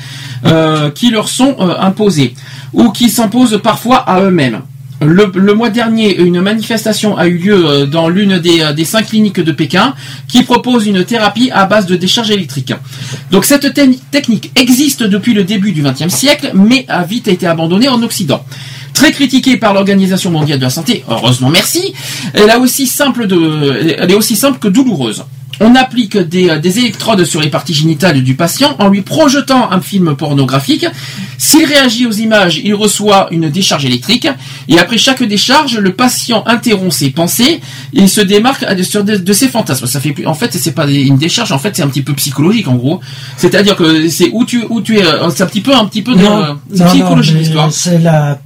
euh, 0.46 0.92
qui 0.92 1.10
leur 1.10 1.30
sont 1.30 1.56
euh, 1.60 1.74
imposées 1.80 2.36
ou 2.74 2.92
qui 2.92 3.10
s'imposent 3.10 3.60
parfois 3.64 3.98
à 3.98 4.22
eux-mêmes. 4.22 4.62
Le, 5.04 5.54
mois 5.54 5.70
dernier, 5.70 6.16
une 6.18 6.42
manifestation 6.42 7.18
a 7.18 7.28
eu 7.28 7.38
lieu 7.38 7.66
euh, 7.66 7.86
dans 7.86 8.10
l'une 8.10 8.40
des, 8.40 8.62
euh, 8.62 8.74
des 8.74 8.86
cinq 8.86 9.08
cliniques 9.08 9.40
de 9.40 9.52
Pékin 9.52 9.94
qui 10.28 10.44
propose 10.44 10.88
une 10.88 11.04
thérapie 11.04 11.52
à 11.52 11.66
base 11.66 11.86
de 11.86 11.96
décharge 11.96 12.32
électrique. 12.32 12.74
Donc 13.32 13.46
cette 13.46 13.74
te- 13.74 13.96
technique 14.12 14.52
existe 14.56 15.04
depuis 15.04 15.34
le 15.34 15.44
début 15.44 15.72
du 15.72 15.82
XXe 15.84 16.14
siècle, 16.14 16.52
mais 16.54 16.86
a 16.88 17.04
vite 17.04 17.28
été 17.28 17.46
abandonnée 17.48 17.88
en 17.90 18.02
Occident. 18.04 18.44
Très 18.94 19.12
critiquée 19.12 19.58
par 19.58 19.74
l'Organisation 19.74 20.30
mondiale 20.32 20.60
de 20.60 20.64
la 20.66 20.70
santé, 20.70 21.04
heureusement 21.10 21.50
merci, 21.50 21.94
elle, 22.34 22.50
a 22.50 22.60
aussi 22.60 22.86
simple 22.86 23.26
de, 23.28 23.96
elle 23.98 24.12
est 24.12 24.16
aussi 24.16 24.36
simple 24.36 24.60
que 24.60 24.68
douloureuse. 24.68 25.24
On 25.60 25.76
applique 25.76 26.18
des, 26.18 26.50
euh, 26.50 26.60
des 26.60 26.80
électrodes 26.80 27.24
sur 27.26 27.42
les 27.42 27.50
parties 27.50 27.74
génitales 27.74 28.22
du 28.24 28.36
patient 28.36 28.76
en 28.80 28.90
lui 28.90 29.02
projetant 29.02 29.72
un 29.72 29.82
film 29.82 30.16
pornographique. 30.16 30.86
S'il 31.38 31.66
réagit 31.66 32.06
aux 32.06 32.12
images, 32.12 32.60
il 32.64 32.74
reçoit 32.74 33.28
une 33.32 33.50
décharge 33.50 33.86
électrique. 33.86 34.28
Et 34.68 34.80
après 34.80 34.98
chaque 34.98 35.24
décharge, 35.24 35.78
le 35.78 35.94
patient 35.94 36.44
interrompt 36.48 36.92
ses 36.92 37.12
pensées 37.12 37.62
et 37.94 38.02
il 38.02 38.10
se 38.10 38.22
démarque 38.22 38.66
de, 38.74 39.34
ses 39.34 39.48
fantasmes. 39.48 39.86
Ça 39.86 40.00
fait 40.00 40.12
plus, 40.12 40.26
en 40.26 40.34
fait, 40.34 40.54
c'est 40.54 40.72
pas 40.72 40.90
une 40.90 41.18
décharge. 41.18 41.52
En 41.52 41.60
fait, 41.60 41.76
c'est 41.76 41.84
un 41.84 41.88
petit 41.88 42.02
peu 42.02 42.14
psychologique, 42.14 42.68
en 42.68 42.76
gros. 42.76 43.00
C'est-à-dire 43.38 43.76
que 43.76 44.10
c'est 44.10 44.30
où 44.34 44.46
tu, 44.46 44.64
où 44.70 44.82
tu 44.82 44.98
es, 44.98 45.06
euh, 45.06 45.30
c'est 45.30 45.44
un 45.44 45.48
petit 45.48 45.62
peu, 45.62 45.76
un 45.76 45.86
petit 45.86 46.02
peu 46.02 46.16
de, 46.16 46.22
Non, 46.22 46.40
non, 46.40 46.60
non, 46.72 47.16
mais 47.16 47.22
l'histoire. 47.22 47.72
C'est 47.72 48.00
la, 48.00 48.40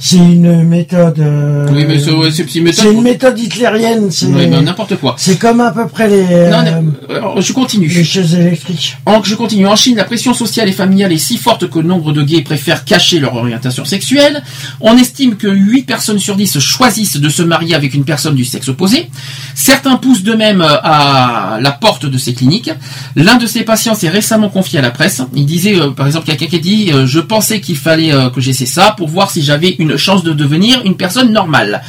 c'est 0.00 0.16
une 0.16 0.62
méthode. 0.64 1.18
euh, 1.18 1.66
Oui, 1.72 1.84
mais 1.88 1.98
c'est, 1.98 2.10
ouais, 2.12 2.28
une 2.30 2.62
méthode 2.64 2.74
c'est 2.84 2.88
une 2.88 2.92
pour- 2.94 3.02
méthode 3.02 3.38
hitlérienne. 3.38 4.10
C'est, 4.10 4.26
Oui, 4.26 4.46
mais 4.48 4.60
n'importe 4.60 4.96
quoi. 4.96 5.14
c'est 5.18 5.38
comme 5.38 5.60
à 5.60 5.70
peu 5.70 5.86
près 5.88 6.08
les, 6.08 6.22
Non, 6.22 6.58
euh, 6.66 6.80
non, 6.80 6.92
alors, 7.10 7.40
je 7.40 7.52
continue. 7.52 7.88
les 7.88 8.04
chaises 8.04 8.34
électriques. 8.34 8.96
En, 9.06 9.22
je 9.22 9.34
continue. 9.34 9.66
En 9.66 9.76
Chine, 9.76 9.96
la 9.96 10.04
pression 10.04 10.34
sociale 10.34 10.68
et 10.68 10.72
familiale 10.72 11.12
est 11.12 11.18
si 11.18 11.36
forte 11.36 11.68
que 11.68 11.78
nombre 11.78 12.12
de 12.12 12.22
gays 12.22 12.42
préfèrent 12.42 12.84
cacher 12.84 13.18
leur 13.20 13.34
orientation 13.34 13.84
sexuelle. 13.84 14.42
On 14.80 14.96
estime 14.96 15.36
que 15.36 15.48
8 15.48 15.82
personnes 15.84 16.18
sur 16.18 16.36
10 16.36 16.58
choisissent 16.58 17.16
de 17.18 17.28
se 17.28 17.42
marier 17.42 17.74
avec 17.74 17.94
une 17.94 18.04
personne 18.04 18.34
du 18.34 18.44
sexe 18.44 18.68
opposé. 18.68 19.08
Certains 19.54 19.96
poussent 19.96 20.22
de 20.22 20.34
même 20.34 20.60
euh, 20.60 20.76
à 20.82 21.58
la 21.60 21.72
porte 21.72 22.06
de 22.06 22.18
ces 22.18 22.34
cliniques. 22.34 22.70
L'un 23.16 23.36
de 23.36 23.46
ces 23.46 23.62
patients 23.62 23.94
s'est 23.94 24.08
récemment 24.08 24.48
confié 24.48 24.78
à 24.78 24.82
la 24.82 24.90
presse. 24.90 25.22
Il 25.34 25.46
disait, 25.46 25.78
euh, 25.78 25.90
par 25.90 26.06
exemple, 26.06 26.26
quelqu'un 26.26 26.46
qui 26.46 26.56
a 26.56 26.58
dit 26.60 26.90
euh, 26.92 27.06
Je 27.06 27.20
pensais 27.20 27.60
qu'il 27.60 27.76
fallait 27.76 28.12
euh, 28.12 28.30
que 28.30 28.40
j'essaie 28.40 28.66
ça 28.66 28.94
pour 28.96 29.08
voir 29.08 29.30
si 29.30 29.42
j'avais 29.42 29.76
une 29.78 29.87
chance 29.96 30.22
de 30.22 30.32
devenir 30.32 30.82
une 30.84 30.96
personne 30.96 31.32
normale». 31.32 31.82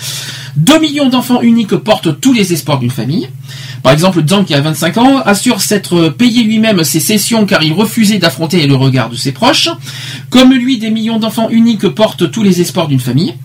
2 0.60 0.80
millions 0.80 1.10
d'enfants 1.10 1.42
uniques 1.42 1.76
portent 1.76 2.20
tous 2.20 2.34
les 2.34 2.54
espoirs 2.54 2.80
d'une 2.80 2.92
famille. 2.92 3.30
Par 3.82 3.94
exemple, 3.94 4.24
Zhang, 4.28 4.44
qui 4.44 4.54
a 4.54 4.62
25 4.62 4.98
ans, 4.98 5.22
assure 5.26 5.62
s'être 5.62 6.10
payé 6.10 6.44
lui-même 6.44 6.84
ses 6.84 7.00
sessions 7.00 7.46
car 7.46 7.64
il 7.64 7.72
refusait 7.72 8.18
d'affronter 8.18 8.68
le 8.68 8.76
regard 8.76 9.10
de 9.10 9.16
ses 9.16 9.32
proches. 9.32 9.70
Comme 10.30 10.54
lui, 10.54 10.78
des 10.78 10.90
millions 10.90 11.18
d'enfants 11.18 11.50
uniques 11.50 11.88
portent 11.88 12.30
tous 12.30 12.44
les 12.44 12.60
espoirs 12.60 12.88
d'une 12.88 13.00
famille. 13.00 13.36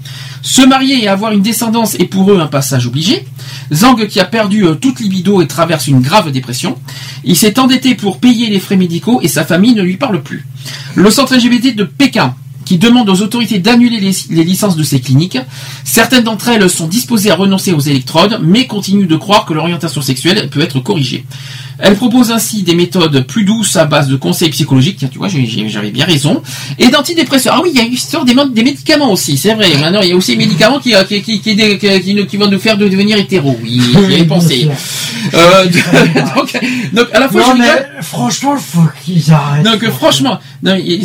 Se 0.42 0.66
marier 0.66 1.02
et 1.04 1.08
avoir 1.08 1.32
une 1.32 1.42
descendance 1.42 1.94
est 1.94 2.06
pour 2.06 2.30
eux 2.32 2.40
un 2.40 2.48
passage 2.48 2.86
obligé. 2.86 3.24
Zhang, 3.72 4.06
qui 4.08 4.20
a 4.20 4.24
perdu 4.24 4.66
euh, 4.66 4.74
toute 4.74 5.00
libido 5.00 5.40
et 5.40 5.46
traverse 5.46 5.86
une 5.86 6.00
grave 6.00 6.30
dépression. 6.32 6.76
Il 7.22 7.36
s'est 7.36 7.58
endetté 7.58 7.94
pour 7.94 8.18
payer 8.18 8.50
les 8.50 8.60
frais 8.60 8.76
médicaux 8.76 9.20
et 9.22 9.28
sa 9.28 9.44
famille 9.44 9.74
ne 9.74 9.82
lui 9.82 9.96
parle 9.96 10.22
plus. 10.22 10.46
Le 10.96 11.10
centre 11.10 11.34
LGBT 11.34 11.76
de 11.76 11.84
Pékin 11.84 12.34
qui 12.64 12.78
demande 12.78 13.08
aux 13.08 13.22
autorités 13.22 13.58
d'annuler 13.58 14.00
les, 14.00 14.12
les 14.30 14.44
licences 14.44 14.76
de 14.76 14.82
ces 14.82 15.00
cliniques. 15.00 15.38
Certaines 15.84 16.24
d'entre 16.24 16.48
elles 16.48 16.68
sont 16.70 16.86
disposées 16.86 17.30
à 17.30 17.36
renoncer 17.36 17.72
aux 17.72 17.80
électrodes, 17.80 18.40
mais 18.42 18.66
continuent 18.66 19.06
de 19.06 19.16
croire 19.16 19.44
que 19.44 19.54
l'orientation 19.54 20.02
sexuelle 20.02 20.48
peut 20.50 20.60
être 20.60 20.80
corrigée. 20.80 21.24
Elle 21.78 21.96
propose 21.96 22.30
ainsi 22.30 22.62
des 22.62 22.74
méthodes 22.74 23.26
plus 23.26 23.44
douces 23.44 23.76
à 23.76 23.84
base 23.84 24.08
de 24.08 24.16
conseils 24.16 24.50
psychologiques. 24.50 24.96
Tiens, 24.98 25.08
tu 25.10 25.18
vois, 25.18 25.28
j'avais 25.28 25.90
bien 25.90 26.04
raison. 26.04 26.42
Et 26.78 26.88
d'antidépresseurs. 26.88 27.54
Ah 27.56 27.60
oui, 27.62 27.70
il 27.72 27.78
y 27.78 27.80
a 27.80 27.84
une 27.84 27.92
histoire 27.92 28.24
des, 28.24 28.34
des 28.34 28.62
médicaments 28.62 29.12
aussi, 29.12 29.36
c'est 29.36 29.54
vrai. 29.54 29.68
Maintenant, 29.78 30.00
il 30.02 30.10
y 30.10 30.12
a 30.12 30.16
aussi 30.16 30.32
des 30.32 30.44
médicaments 30.44 30.78
qui, 30.78 30.94
euh, 30.94 31.04
qui, 31.04 31.20
qui, 31.40 32.36
vont 32.36 32.48
nous 32.48 32.58
faire 32.58 32.76
de 32.76 32.88
devenir 32.88 33.18
hétéros. 33.18 33.58
Oui, 33.62 33.80
j'y 34.08 34.14
ai 34.14 34.24
pensé. 34.24 34.68
Euh, 35.34 35.64
donc, 36.36 36.52
donc, 36.92 37.08
à 37.12 37.20
la 37.20 37.28
fois, 37.28 37.40
Non, 37.40 37.52
je 37.52 37.58
mais 37.58 37.70
rigole. 37.70 37.86
franchement, 38.02 38.54
il 38.56 38.62
faut 38.62 38.88
qu'ils 39.04 39.32
arrêtent. 39.32 39.64
Donc 39.64 39.84
franchement, 39.90 40.38
non, 40.62 40.76
il 40.76 41.04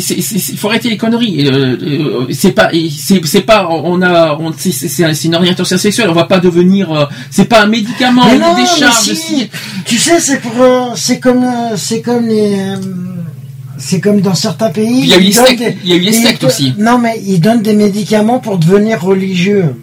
faut 0.56 0.68
arrêter 0.68 0.90
les 0.90 0.96
conneries. 0.96 1.48
Euh, 1.48 2.26
c'est 2.30 2.52
pas, 2.52 2.70
c'est 3.24 3.40
pas, 3.42 3.68
on 3.68 4.00
a, 4.02 4.36
on, 4.38 4.52
c'est 4.56 5.24
une 5.24 5.34
orientation 5.34 5.76
sexuelle. 5.76 6.08
On 6.10 6.14
va 6.14 6.24
pas 6.24 6.38
devenir, 6.38 6.92
euh, 6.92 7.06
c'est 7.30 7.46
pas 7.46 7.62
un 7.62 7.66
médicament, 7.66 8.24
Mais 8.26 8.38
non, 8.38 8.54
mais 8.56 8.62
décharge. 8.62 9.02
si. 9.02 9.16
si. 9.16 9.50
Tu 9.84 9.98
sais, 9.98 10.20
c'est 10.20 10.40
pour, 10.40 10.52
euh, 10.60 10.84
c'est 10.96 11.18
comme, 11.20 11.42
euh, 11.44 11.76
c'est 11.76 12.00
comme 12.00 12.26
les, 12.26 12.54
euh, 12.58 12.76
c'est 13.78 14.00
comme 14.00 14.20
dans 14.20 14.34
certains 14.34 14.70
pays. 14.70 15.00
Il 15.00 15.06
y 15.08 15.14
a 15.14 15.18
eu 15.18 15.22
les 15.22 15.32
sectes- 15.32 15.58
des- 15.58 15.76
il 15.84 15.90
y 15.90 15.92
a 15.92 15.96
eu 15.96 16.00
les 16.00 16.16
ils 16.16 16.22
sectes 16.22 16.44
aussi. 16.44 16.74
Non, 16.78 16.98
mais 16.98 17.20
ils 17.26 17.40
donnent 17.40 17.62
des 17.62 17.74
médicaments 17.74 18.38
pour 18.38 18.58
devenir 18.58 19.02
religieux. 19.02 19.74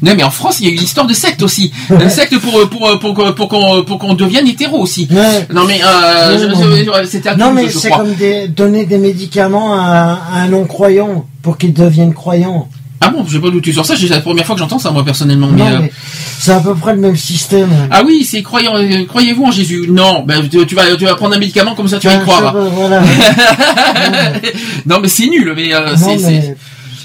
Non, 0.00 0.12
mais 0.16 0.22
en 0.22 0.30
France, 0.30 0.60
il 0.60 0.66
y 0.66 0.70
a 0.70 0.72
eu 0.72 0.76
l'histoire 0.76 1.08
de 1.08 1.12
secte 1.14 1.42
aussi. 1.42 1.72
Une 1.90 2.08
secte 2.10 2.38
pour 2.38 2.52
pour 2.70 2.98
pour 3.00 3.14
pour, 3.14 3.34
pour 3.34 3.48
qu'on 3.48 3.82
pour 3.82 3.98
qu'on 3.98 4.14
devienne 4.14 4.46
hétéro 4.46 4.78
aussi. 4.78 5.08
Non, 5.52 5.64
mais 5.66 5.80
euh, 5.84 6.38
Non, 6.86 7.04
c'était 7.06 7.34
mais 7.52 7.68
c'est 7.68 7.90
comme 7.90 8.14
des, 8.14 8.46
donner 8.46 8.86
des 8.86 8.98
médicaments 8.98 9.74
à, 9.74 10.20
à 10.32 10.40
un 10.42 10.48
non-croyant 10.48 11.26
pour 11.42 11.58
qu'il 11.58 11.72
devienne 11.72 12.14
croyant. 12.14 12.68
Ah 13.00 13.10
bon, 13.10 13.24
je 13.26 13.34
sais 13.34 13.38
pas 13.40 13.50
d'où 13.50 13.60
tu 13.60 13.72
sors 13.72 13.86
ça. 13.86 13.94
C'est 13.96 14.08
la 14.08 14.20
première 14.20 14.44
fois 14.44 14.54
que 14.56 14.60
j'entends 14.60 14.78
ça 14.80 14.90
moi 14.90 15.04
personnellement. 15.04 15.48
Mais, 15.52 15.62
euh, 15.62 15.78
mais 15.82 15.92
c'est 16.40 16.50
à 16.52 16.58
peu 16.60 16.74
près 16.74 16.94
le 16.94 17.00
même 17.00 17.16
système. 17.16 17.68
Ah 17.92 18.02
oui, 18.04 18.24
c'est 18.28 18.42
croyant. 18.42 18.74
euh, 18.76 19.04
Croyez-vous 19.06 19.44
en 19.44 19.52
Jésus? 19.52 19.86
Non, 19.88 20.24
ben 20.26 20.48
tu, 20.48 20.66
tu 20.66 20.74
vas 20.74 20.96
tu 20.96 21.04
vas 21.04 21.14
prendre 21.14 21.36
un 21.36 21.38
médicament 21.38 21.74
comme 21.76 21.86
ça 21.88 21.98
tu 21.98 22.08
vas 22.08 22.14
y 22.14 22.16
Ben, 22.18 22.22
croire. 22.24 22.56
voilà. 22.72 23.02
non 24.86 24.98
mais 25.00 25.08
c'est 25.08 25.26
nul, 25.26 25.52
mais, 25.56 25.72
euh, 25.74 25.96
Non, 25.96 26.16
mais 26.20 26.56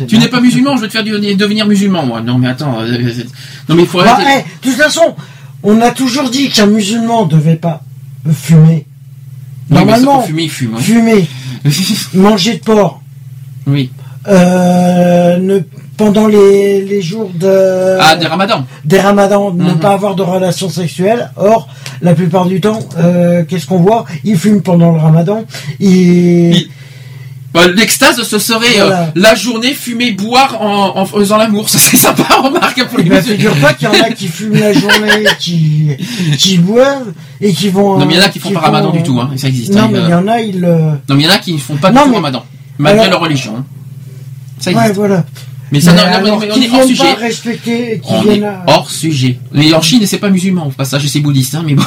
tu 0.07 0.17
n'es 0.17 0.27
pas 0.27 0.41
musulman, 0.41 0.75
je 0.77 0.81
veux 0.81 0.88
te 0.88 0.93
faire 0.93 1.03
devenir 1.03 1.65
musulman 1.67 2.05
moi. 2.05 2.22
Non 2.22 2.38
mais 2.38 2.47
attends, 2.47 2.80
euh, 2.81 2.97
non 3.69 3.75
mais 3.75 3.83
il 3.83 3.88
faut 3.88 3.99
Bah, 3.99 4.13
arrêter. 4.13 4.45
eh, 4.63 4.65
de 4.67 4.72
toute 4.73 4.81
façon, 4.81 5.15
on 5.61 5.80
a 5.81 5.91
toujours 5.91 6.30
dit 6.30 6.49
qu'un 6.49 6.65
musulman 6.65 7.25
devait 7.25 7.55
pas 7.55 7.83
fumer. 8.33 8.85
Normalement, 9.69 10.22
fumer, 10.23 10.43
il 10.43 10.49
fume. 10.49 10.73
ouais. 10.75 10.81
fumer, 10.81 11.27
manger 12.15 12.55
de 12.55 12.59
porc, 12.63 13.01
Oui. 13.67 13.91
euh, 14.27 15.38
ne, 15.38 15.59
pendant 15.97 16.27
les, 16.27 16.83
les 16.83 17.01
jours 17.01 17.30
de 17.35 17.97
Ah, 17.99 18.15
des 18.15 18.25
ramadans. 18.27 18.65
des 18.85 18.99
ramadans, 18.99 19.53
ne 19.53 19.72
Mhm. 19.72 19.80
pas 19.80 19.91
avoir 19.93 20.15
de 20.15 20.23
relations 20.23 20.69
sexuelles. 20.69 21.31
Or, 21.35 21.67
la 22.01 22.13
plupart 22.15 22.45
du 22.45 22.59
temps, 22.61 22.80
euh, 22.97 23.43
qu'est-ce 23.47 23.67
qu'on 23.67 23.77
voit? 23.80 24.05
Ils 24.23 24.38
fument 24.38 24.61
pendant 24.61 24.91
le 24.91 24.99
ramadan. 24.99 25.45
Ils... 25.80 26.67
Bah, 27.53 27.67
L'extase, 27.67 28.23
ce 28.23 28.39
serait 28.39 28.80
euh, 28.80 29.05
la 29.13 29.35
journée 29.35 29.75
fumer, 29.75 30.11
boire 30.11 30.59
en, 30.59 30.97
en 30.97 31.05
faisant 31.05 31.38
l'amour. 31.38 31.69
Ça 31.69 31.77
c'est 31.77 31.97
sympa, 31.97 32.23
remarque 32.41 32.83
pour 32.88 32.97
les 32.97 33.03
Eh 33.05 33.09
ben, 33.09 33.17
musulmans. 33.17 33.38
figure-toi 33.38 33.73
qu'il 33.73 33.88
y 33.88 33.91
en 33.91 34.03
a 34.05 34.09
qui 34.09 34.27
fument 34.27 34.59
la 34.59 34.73
journée, 34.73 35.27
qui, 35.39 35.89
qui 36.39 36.57
boivent 36.57 37.13
et 37.39 37.53
qui 37.53 37.69
vont. 37.69 37.99
Non 37.99 38.07
mais 38.07 38.15
il 38.15 38.17
y 38.17 38.22
en 38.22 38.25
a 38.25 38.30
qui 38.30 38.39
font 38.39 38.49
pas 38.49 38.59
ramadan 38.61 38.89
du 38.89 39.03
tout, 39.03 39.19
hein. 39.22 39.30
ça 39.35 39.47
existe. 39.49 39.72
Non, 39.72 39.83
hein, 39.83 39.89
mais 39.91 39.99
il 39.99 40.09
y 40.09 40.13
en 40.15 40.27
a, 40.27 40.41
ils. 40.41 40.65
euh, 40.65 40.93
Non 41.07 41.15
mais 41.15 41.22
il 41.22 41.25
y 41.27 41.30
en 41.30 41.33
a 41.35 41.38
qui 41.38 41.53
ne 41.53 41.59
font 41.59 41.75
pas 41.75 41.91
Non, 41.91 41.99
du 42.01 42.05
tout 42.05 42.09
mais- 42.09 42.15
ramadan, 42.15 42.43
malgré 42.80 43.01
Alors- 43.01 43.11
leur 43.11 43.22
religion. 43.22 43.53
hein. 43.59 43.65
Ça 44.59 44.72
Ouais, 44.72 44.77
existe. 44.77 44.95
voilà. 44.95 45.23
Mais 45.74 45.82
ça, 45.82 45.92
Mais 45.92 45.98
non, 45.98 46.03
non, 46.03 46.14
alors 46.27 46.40
mais 46.40 46.48
on 46.52 46.53
qu'ils 46.53 46.64
est 46.66 46.69
hors 46.80 46.84
sujet. 46.88 47.14
respecter, 47.14 48.00
qui 48.06 48.14
On 48.14 48.22
viennent 48.22 48.43
est 48.43 48.45
à- 48.45 48.64
hors 48.68 48.92
sujet. 48.92 49.40
Mais 49.52 49.74
en 49.74 49.82
Chine, 49.82 50.03
c'est 50.06 50.19
pas 50.19 50.30
musulman 50.30 50.68
au 50.68 50.69
passage, 50.69 51.08
c'est 51.08 51.19
bouddhiste, 51.19 51.56
hein, 51.56 51.64
mais 51.66 51.74
bon. 51.74 51.82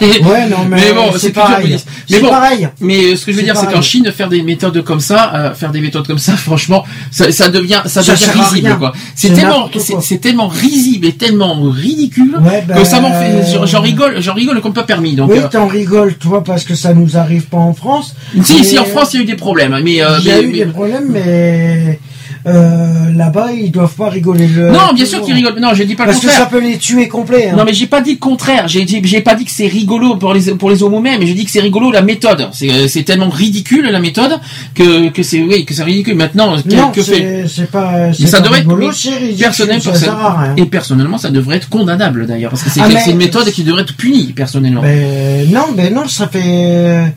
Ouais, 0.00 0.48
non, 0.48 0.58
mais 0.70 0.92
bon, 0.92 1.10
c'est 1.18 1.32
pareil. 1.32 1.66
bouddhiste. 1.66 1.88
Mais 2.08 2.20
bon, 2.20 2.28
pareil. 2.28 2.68
Mais 2.80 3.04
euh, 3.12 3.16
ce 3.16 3.26
que 3.26 3.32
je 3.32 3.38
veux 3.38 3.42
dire, 3.42 3.56
c'est 3.56 3.66
qu'en 3.66 3.82
Chine, 3.82 4.10
faire 4.16 4.28
des 4.28 4.42
méthodes 4.42 4.80
comme 4.84 5.00
ça, 5.00 5.32
euh, 5.34 5.54
faire 5.54 5.72
des 5.72 5.80
méthodes 5.80 6.06
comme 6.06 6.18
ça, 6.18 6.36
franchement, 6.36 6.84
ça, 7.10 7.32
ça 7.32 7.48
devient, 7.48 7.82
ça, 7.86 8.02
Ça 8.04 8.12
devient 8.14 8.30
risible, 8.40 8.78
quoi. 8.78 8.92
C'est 9.16 9.34
tellement, 9.34 9.68
c'est 10.00 10.18
tellement 10.18 10.46
risible 10.46 11.06
et 11.08 11.12
tellement 11.14 11.60
ridicule 11.68 12.36
Ouais, 12.40 12.64
que 12.76 12.84
ça 12.84 13.00
m'en 13.00 13.12
fait, 13.12 13.42
j'en- 13.66 13.80
rigole, 13.80 14.20
j'en 14.22 14.34
rigole 14.34 14.60
comme 14.60 14.72
pas 14.72 14.84
permis. 14.84 15.16
Donc, 15.16 15.32
oui, 15.32 15.38
euh, 15.38 15.48
t'en 15.50 15.66
rigoles, 15.66 16.14
toi, 16.14 16.44
parce 16.44 16.62
que 16.62 16.76
ça 16.76 16.94
nous 16.94 17.16
arrive 17.16 17.46
pas 17.46 17.56
en 17.58 17.74
France. 17.74 18.14
si, 18.44 18.54
Mais 18.58 18.62
si, 18.62 18.78
en 18.78 18.84
France, 18.84 19.14
il 19.14 19.16
y 19.16 19.20
a 19.20 19.22
eu 19.24 19.26
des 19.26 19.34
problèmes, 19.34 19.76
mais, 19.82 20.00
euh, 20.00 20.18
Il 20.20 20.26
y 20.26 20.30
a 20.30 20.36
mais- 20.36 20.42
eu 20.42 20.46
mais- 20.46 20.52
des 20.52 20.66
problèmes, 20.66 21.08
mais 21.10 21.98
euh, 22.46 23.10
là-bas, 23.14 23.52
ils 23.52 23.70
doivent 23.70 23.94
pas 23.94 24.08
rigoler. 24.08 24.46
Le... 24.48 24.70
non, 24.70 24.92
bien 24.94 25.04
sûr 25.06 25.22
qu'ils 25.22 25.34
rigolent. 25.34 25.60
Non, 25.60 25.74
je 25.74 25.84
dis 25.84 25.94
pas 25.94 26.04
le 26.04 26.10
Parce 26.10 26.20
que 26.20 26.26
contraire. 26.26 26.44
ça 26.44 26.50
peut 26.50 26.60
les 26.60 26.76
tuer 26.78 27.06
complet. 27.08 27.48
hein. 27.50 27.56
Non 27.56 27.64
mais 27.64 27.72
j'ai 27.72 27.86
pas 27.86 28.00
dit 28.00 28.12
le 28.12 28.18
contraire, 28.18 28.66
j'ai 28.68 28.84
j'ai 28.86 29.20
pas 29.20 29.34
dit 29.34 29.44
que 29.44 29.50
c'est 29.52 29.68
rigolo 29.68 30.16
pour 30.16 30.34
les 30.34 30.52
pour 30.56 30.70
les 30.70 30.82
homos 30.82 31.00
mais 31.00 31.24
j'ai 31.24 31.34
dit 31.34 31.44
que 31.44 31.50
c'est 31.52 31.60
rigolo 31.60 31.90
la 31.92 32.02
méthode. 32.02 32.48
C'est 32.52 32.70
euh, 32.70 32.88
c'est 32.88 33.04
tellement 33.04 33.28
ridicule 33.28 33.88
la 33.90 34.00
méthode 34.00 34.40
que 34.74 35.08
que 35.10 35.22
c'est 35.22 35.40
oui 35.40 35.64
que 35.64 35.72
c'est 35.74 35.84
ridicule. 35.84 36.16
Maintenant 36.16 36.56
Non, 36.66 36.90
que 36.90 37.02
fait? 37.02 37.44
c'est 37.48 37.70
pas. 37.70 38.08
mais 38.18 38.26
ça 38.26 38.38
pas 38.38 38.42
devrait 38.44 38.58
être 38.60 38.68
rigolo, 38.68 38.88
ridicule, 38.90 39.36
personnel, 39.38 39.80
ça 39.82 40.54
et 40.56 40.66
personnellement 40.66 41.18
ça 41.18 41.30
devrait 41.30 41.56
être 41.56 41.68
condamnable 41.68 42.26
d'ailleurs 42.26 42.50
parce 42.50 42.62
que 42.64 42.70
c'est 42.70 42.80
Ah, 42.80 42.88
mais- 42.88 43.10
une 43.10 43.18
méthode 43.18 43.48
qui 43.50 43.62
devrait 43.62 43.82
être 43.82 43.94
punie 43.96 44.32
personnellement. 44.32 44.82
Mais 44.82 45.44
non, 45.46 45.66
mais 45.76 45.90
non, 45.90 46.08
ça 46.08 46.26
fait. 46.28 47.12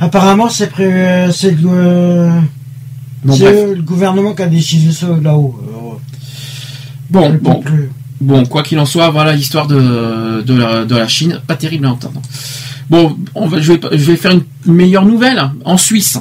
Apparemment, 0.00 0.48
c'est 0.48 0.68
pré... 0.70 1.28
c'est 1.32 1.52
le... 1.60 2.28
Bon, 3.24 3.34
c'est 3.36 3.74
le 3.74 3.82
gouvernement 3.82 4.34
qui 4.34 4.42
a 4.42 4.46
décidé 4.46 4.90
ça 4.92 5.06
là-haut. 5.22 5.60
Bon 7.10 7.30
peux 7.30 7.38
bon 7.38 7.60
plus. 7.60 7.90
bon 8.20 8.46
quoi 8.46 8.62
qu'il 8.62 8.78
en 8.78 8.86
soit 8.86 9.10
voilà 9.10 9.32
l'histoire 9.32 9.66
de 9.66 10.42
de 10.42 10.54
la, 10.54 10.84
de 10.84 10.96
la 10.96 11.06
Chine 11.06 11.40
pas 11.46 11.56
terrible 11.56 11.86
à 11.86 11.92
entendre. 11.92 12.20
Bon 12.90 13.16
on 13.34 13.46
va 13.46 13.60
je 13.60 13.72
vais 13.72 13.80
je 13.92 14.04
vais 14.04 14.16
faire 14.16 14.32
une 14.32 14.44
meilleure 14.66 15.04
nouvelle 15.04 15.50
en 15.64 15.76
Suisse. 15.76 16.18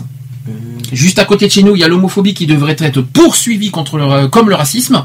Juste 0.92 1.20
à 1.20 1.26
côté 1.26 1.48
de 1.48 1.52
chez 1.52 1.64
nous, 1.64 1.76
il 1.76 1.80
y 1.80 1.84
a 1.86 1.88
l'homophobie 1.88 2.34
qui 2.34 2.46
devrait 2.46 2.76
être 2.78 3.02
poursuivie 3.02 3.72
contre 3.72 3.98
le, 3.98 4.28
comme 4.28 4.50
le 4.50 4.56
racisme. 4.56 5.04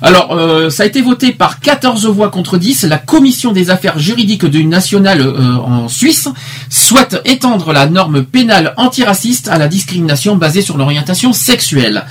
Alors, 0.00 0.32
euh, 0.32 0.70
ça 0.70 0.84
a 0.84 0.86
été 0.86 1.02
voté 1.02 1.32
par 1.32 1.60
14 1.60 2.06
voix 2.06 2.30
contre 2.30 2.58
10. 2.58 2.84
La 2.84 2.98
commission 2.98 3.52
des 3.52 3.70
affaires 3.70 3.98
juridiques 3.98 4.46
du 4.46 4.64
national 4.64 5.20
euh, 5.20 5.56
en 5.56 5.88
Suisse 5.88 6.28
souhaite 6.70 7.20
étendre 7.24 7.72
la 7.72 7.86
norme 7.86 8.24
pénale 8.24 8.74
antiraciste 8.76 9.48
à 9.48 9.58
la 9.58 9.68
discrimination 9.68 10.36
basée 10.36 10.62
sur 10.62 10.76
l'orientation 10.76 11.32
sexuelle. 11.32 12.04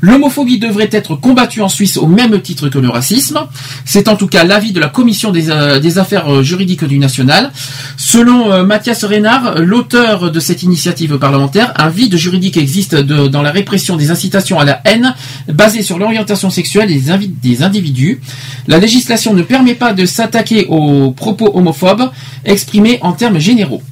L'homophobie 0.00 0.58
devrait 0.58 0.90
être 0.92 1.16
combattue 1.16 1.62
en 1.62 1.68
Suisse 1.68 1.96
au 1.96 2.06
même 2.06 2.40
titre 2.40 2.68
que 2.68 2.78
le 2.78 2.90
racisme. 2.90 3.40
C'est 3.84 4.08
en 4.08 4.16
tout 4.16 4.26
cas 4.26 4.44
l'avis 4.44 4.72
de 4.72 4.80
la 4.80 4.88
commission 4.88 5.30
des, 5.30 5.50
euh, 5.50 5.80
affaires 5.96 6.32
euh, 6.32 6.42
juridiques 6.42 6.84
du 6.84 6.98
national. 6.98 7.52
Selon 7.96 8.64
Mathias 8.64 9.04
Reynard, 9.04 9.60
l'auteur 9.60 10.30
de 10.30 10.40
cette 10.40 10.62
initiative 10.62 11.18
parlementaire, 11.18 11.72
un 11.76 11.88
vide 11.88 12.16
juridique 12.16 12.56
existe 12.56 12.94
dans 12.94 13.42
la 13.42 13.50
répression 13.50 13.96
des 13.96 14.10
incitations 14.10 14.58
à 14.58 14.64
la 14.64 14.80
haine 14.84 15.14
basée 15.48 15.82
sur 15.82 15.98
l'orientation 15.98 16.50
sexuelle 16.50 16.88
des, 16.88 17.10
des 17.28 17.62
individus. 17.62 18.20
La 18.66 18.78
législation 18.78 19.34
ne 19.34 19.42
permet 19.42 19.74
pas 19.74 19.92
de 19.92 20.06
s'attaquer 20.06 20.66
aux 20.68 21.10
propos 21.12 21.50
homophobes 21.54 22.10
exprimés 22.44 22.98
en 23.02 23.12
termes 23.12 23.38
généraux. 23.38 23.82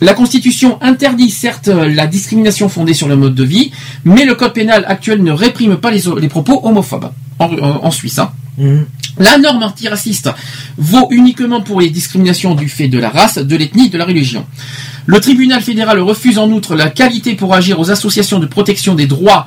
La 0.00 0.14
Constitution 0.14 0.78
interdit 0.82 1.30
certes 1.30 1.68
la 1.68 2.06
discrimination 2.06 2.68
fondée 2.68 2.94
sur 2.94 3.06
le 3.08 3.14
mode 3.16 3.34
de 3.36 3.44
vie, 3.44 3.70
mais 4.04 4.24
le 4.24 4.34
code 4.34 4.52
pénal 4.52 4.84
actuel 4.88 5.22
ne 5.22 5.30
réprime 5.30 5.76
pas 5.76 5.90
les, 5.92 6.02
les 6.20 6.28
propos 6.28 6.60
homophobes 6.64 7.10
en, 7.38 7.90
Suisse. 7.90 8.18
hein. 8.18 8.32
Mhm. 8.58 8.86
La 9.18 9.38
norme 9.38 9.62
antiraciste 9.62 10.30
vaut 10.76 11.08
uniquement 11.10 11.60
pour 11.60 11.80
les 11.80 11.90
discriminations 11.90 12.54
du 12.54 12.68
fait 12.68 12.88
de 12.88 12.98
la 12.98 13.10
race, 13.10 13.38
de 13.38 13.56
l'ethnie, 13.56 13.90
de 13.90 13.98
la 13.98 14.04
religion. 14.04 14.44
Le 15.06 15.20
tribunal 15.20 15.60
fédéral 15.62 15.98
refuse 16.00 16.38
en 16.38 16.50
outre 16.50 16.74
la 16.74 16.88
qualité 16.88 17.34
pour 17.34 17.54
agir 17.54 17.78
aux 17.78 17.90
associations 17.90 18.38
de 18.38 18.46
protection 18.46 18.94
des 18.94 19.06
droits 19.06 19.46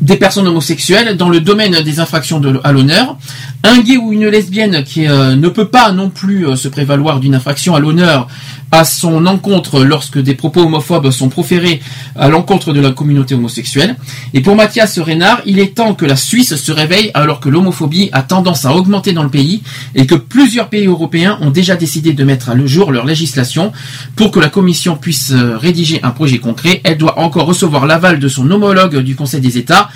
des 0.00 0.16
personnes 0.16 0.46
homosexuelles 0.46 1.16
dans 1.16 1.28
le 1.28 1.40
domaine 1.40 1.82
des 1.82 2.00
infractions 2.00 2.40
à 2.62 2.72
l'honneur. 2.72 3.16
Un 3.64 3.80
gay 3.80 3.96
ou 3.96 4.12
une 4.12 4.28
lesbienne 4.28 4.84
qui 4.84 5.08
euh, 5.08 5.34
ne 5.34 5.48
peut 5.48 5.68
pas 5.68 5.90
non 5.92 6.10
plus 6.10 6.46
euh, 6.46 6.56
se 6.56 6.68
prévaloir 6.68 7.18
d'une 7.18 7.34
infraction 7.34 7.74
à 7.74 7.80
l'honneur 7.80 8.28
à 8.70 8.84
son 8.84 9.26
encontre 9.26 9.82
lorsque 9.84 10.18
des 10.18 10.34
propos 10.34 10.62
homophobes 10.62 11.10
sont 11.10 11.28
proférés 11.28 11.80
à 12.16 12.28
l'encontre 12.28 12.72
de 12.72 12.80
la 12.80 12.90
communauté 12.90 13.34
homosexuelle. 13.34 13.96
Et 14.34 14.40
pour 14.40 14.56
Mathias 14.56 14.98
Reynard, 14.98 15.40
il 15.46 15.58
est 15.58 15.74
temps 15.74 15.94
que 15.94 16.04
la 16.04 16.16
Suisse 16.16 16.56
se 16.56 16.72
réveille 16.72 17.10
alors 17.14 17.40
que 17.40 17.48
l'homophobie 17.48 18.10
a 18.12 18.22
tendance 18.22 18.64
à 18.66 18.74
augmenter 18.74 19.12
dans 19.12 19.22
le 19.22 19.30
pays 19.30 19.62
et 19.94 20.06
que 20.06 20.14
plusieurs 20.14 20.68
pays 20.68 20.86
européens 20.86 21.38
ont 21.40 21.50
déjà 21.50 21.76
décidé 21.76 22.12
de 22.12 22.24
mettre 22.24 22.50
à 22.50 22.54
le 22.54 22.66
jour 22.66 22.92
leur 22.92 23.06
législation 23.06 23.72
pour 24.16 24.30
que 24.30 24.40
la 24.40 24.48
Commission 24.48 24.96
puisse 24.96 25.32
euh, 25.32 25.56
rédiger 25.56 26.00
un 26.02 26.10
projet 26.10 26.38
concret. 26.38 26.80
Elle 26.84 26.98
doit 26.98 27.18
encore 27.18 27.46
recevoir 27.46 27.86
l'aval 27.86 28.18
de 28.18 28.28
son 28.28 28.50
homologue 28.50 28.98
du 28.98 29.16
Conseil 29.16 29.40
des 29.40 29.56
États. 29.56 29.87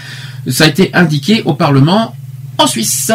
Ça 0.49 0.65
a 0.65 0.67
été 0.69 0.95
indiqué 0.95 1.43
au 1.45 1.55
Parlement 1.55 2.15
en 2.59 2.67
Suisse 2.67 3.12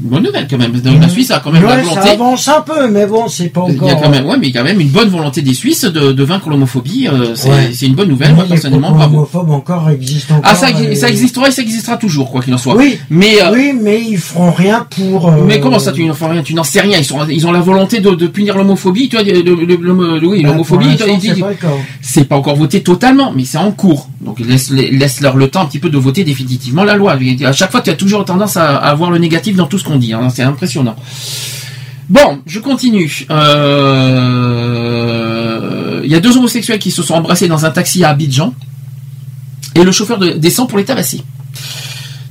bonne 0.00 0.22
nouvelle 0.22 0.46
quand 0.48 0.58
même. 0.58 0.72
La 1.00 1.08
Suisse 1.08 1.30
a 1.30 1.40
quand 1.40 1.50
même 1.52 1.62
la 1.64 1.76
volonté. 1.76 2.00
Ça 2.02 2.10
avance 2.12 2.48
un 2.48 2.60
peu, 2.60 2.88
mais 2.88 3.06
bon, 3.06 3.28
c'est 3.28 3.48
pas 3.48 3.62
encore. 3.62 3.74
Il 3.82 3.88
y 3.88 3.90
a 3.90 3.94
quand 3.96 4.10
même, 4.10 4.26
ouais, 4.26 4.36
mais 4.38 4.48
il 4.48 4.54
y 4.54 4.56
a 4.56 4.60
quand 4.60 4.66
même 4.66 4.80
une 4.80 4.88
bonne 4.88 5.08
volonté 5.08 5.42
des 5.42 5.54
Suisses 5.54 5.84
de, 5.84 6.12
de 6.12 6.24
vaincre 6.24 6.48
l'homophobie. 6.50 7.08
Euh, 7.08 7.34
c'est 7.72 7.86
une 7.86 7.94
bonne 7.94 8.08
nouvelle, 8.08 8.34
moi 8.34 8.44
personnellement. 8.48 8.92
Bravo. 8.92 9.14
L'homophobe 9.14 9.50
encore 9.50 9.90
existe 9.90 10.30
encore. 10.30 10.42
Ah, 10.44 10.54
ça, 10.54 10.68
ça 10.94 11.08
existera 11.08 11.48
et 11.48 11.50
ça 11.50 11.62
existera 11.62 11.96
toujours, 11.96 12.30
quoi 12.30 12.42
qu'il 12.42 12.54
en 12.54 12.58
soit. 12.58 12.76
Oui, 12.76 12.98
mais 13.10 13.42
euh, 13.42 13.50
oui, 13.52 13.72
mais 13.80 14.00
ils 14.02 14.18
feront 14.18 14.50
rien 14.52 14.86
pour. 14.90 15.28
Euh, 15.28 15.44
Mais 15.46 15.60
comment 15.60 15.78
ça, 15.78 15.92
tu 15.92 16.04
n'en 16.04 16.14
fais 16.14 16.26
rien? 16.26 16.42
Tu 16.42 16.54
n'en 16.54 16.64
sais 16.64 16.80
rien. 16.80 16.98
Ils 16.98 17.04
sont, 17.04 17.26
ils 17.28 17.46
ont 17.46 17.52
la 17.52 17.60
volonté 17.60 18.00
de, 18.00 18.10
de 18.10 18.26
punir 18.26 18.56
l'homophobie. 18.56 19.08
Tu 19.08 19.16
vois, 19.16 19.24
Bah, 19.24 19.30
l'homophobie. 20.42 20.96
c'est 22.00 22.24
pas 22.24 22.36
encore 22.36 22.56
voté 22.56 22.82
totalement, 22.82 23.32
mais 23.34 23.44
c'est 23.44 23.58
en 23.58 23.72
cours. 23.72 24.08
Donc 24.20 24.40
laisse, 24.40 24.70
laisse 24.70 25.20
leur 25.20 25.36
le 25.36 25.48
temps 25.48 25.62
un 25.62 25.66
petit 25.66 25.78
peu 25.78 25.88
de 25.90 25.98
voter 25.98 26.24
définitivement 26.24 26.84
la 26.84 26.94
loi. 26.96 27.16
À 27.44 27.52
chaque 27.52 27.70
fois, 27.70 27.80
tu 27.80 27.90
as 27.90 27.94
toujours 27.94 28.24
tendance 28.24 28.56
à, 28.56 28.76
à 28.76 28.94
voir 28.94 29.10
le 29.10 29.18
négatif 29.18 29.56
dans 29.56 29.65
tout 29.68 29.78
ce 29.78 29.84
qu'on 29.84 29.96
dit. 29.98 30.12
hein. 30.12 30.28
C'est 30.30 30.42
impressionnant. 30.42 30.96
Bon, 32.08 32.40
je 32.46 32.60
continue. 32.60 33.26
Euh, 34.26 36.00
Il 36.04 36.10
y 36.10 36.14
a 36.14 36.20
deux 36.20 36.36
homosexuels 36.36 36.78
qui 36.78 36.90
se 36.92 37.02
sont 37.02 37.14
embrassés 37.14 37.48
dans 37.48 37.64
un 37.64 37.70
taxi 37.70 38.04
à 38.04 38.10
Abidjan. 38.10 38.54
Et 39.74 39.82
le 39.84 39.90
chauffeur 39.92 40.18
de- 40.18 40.30
descend 40.32 40.68
pour 40.68 40.78
les 40.78 40.84
tabasser. 40.84 41.22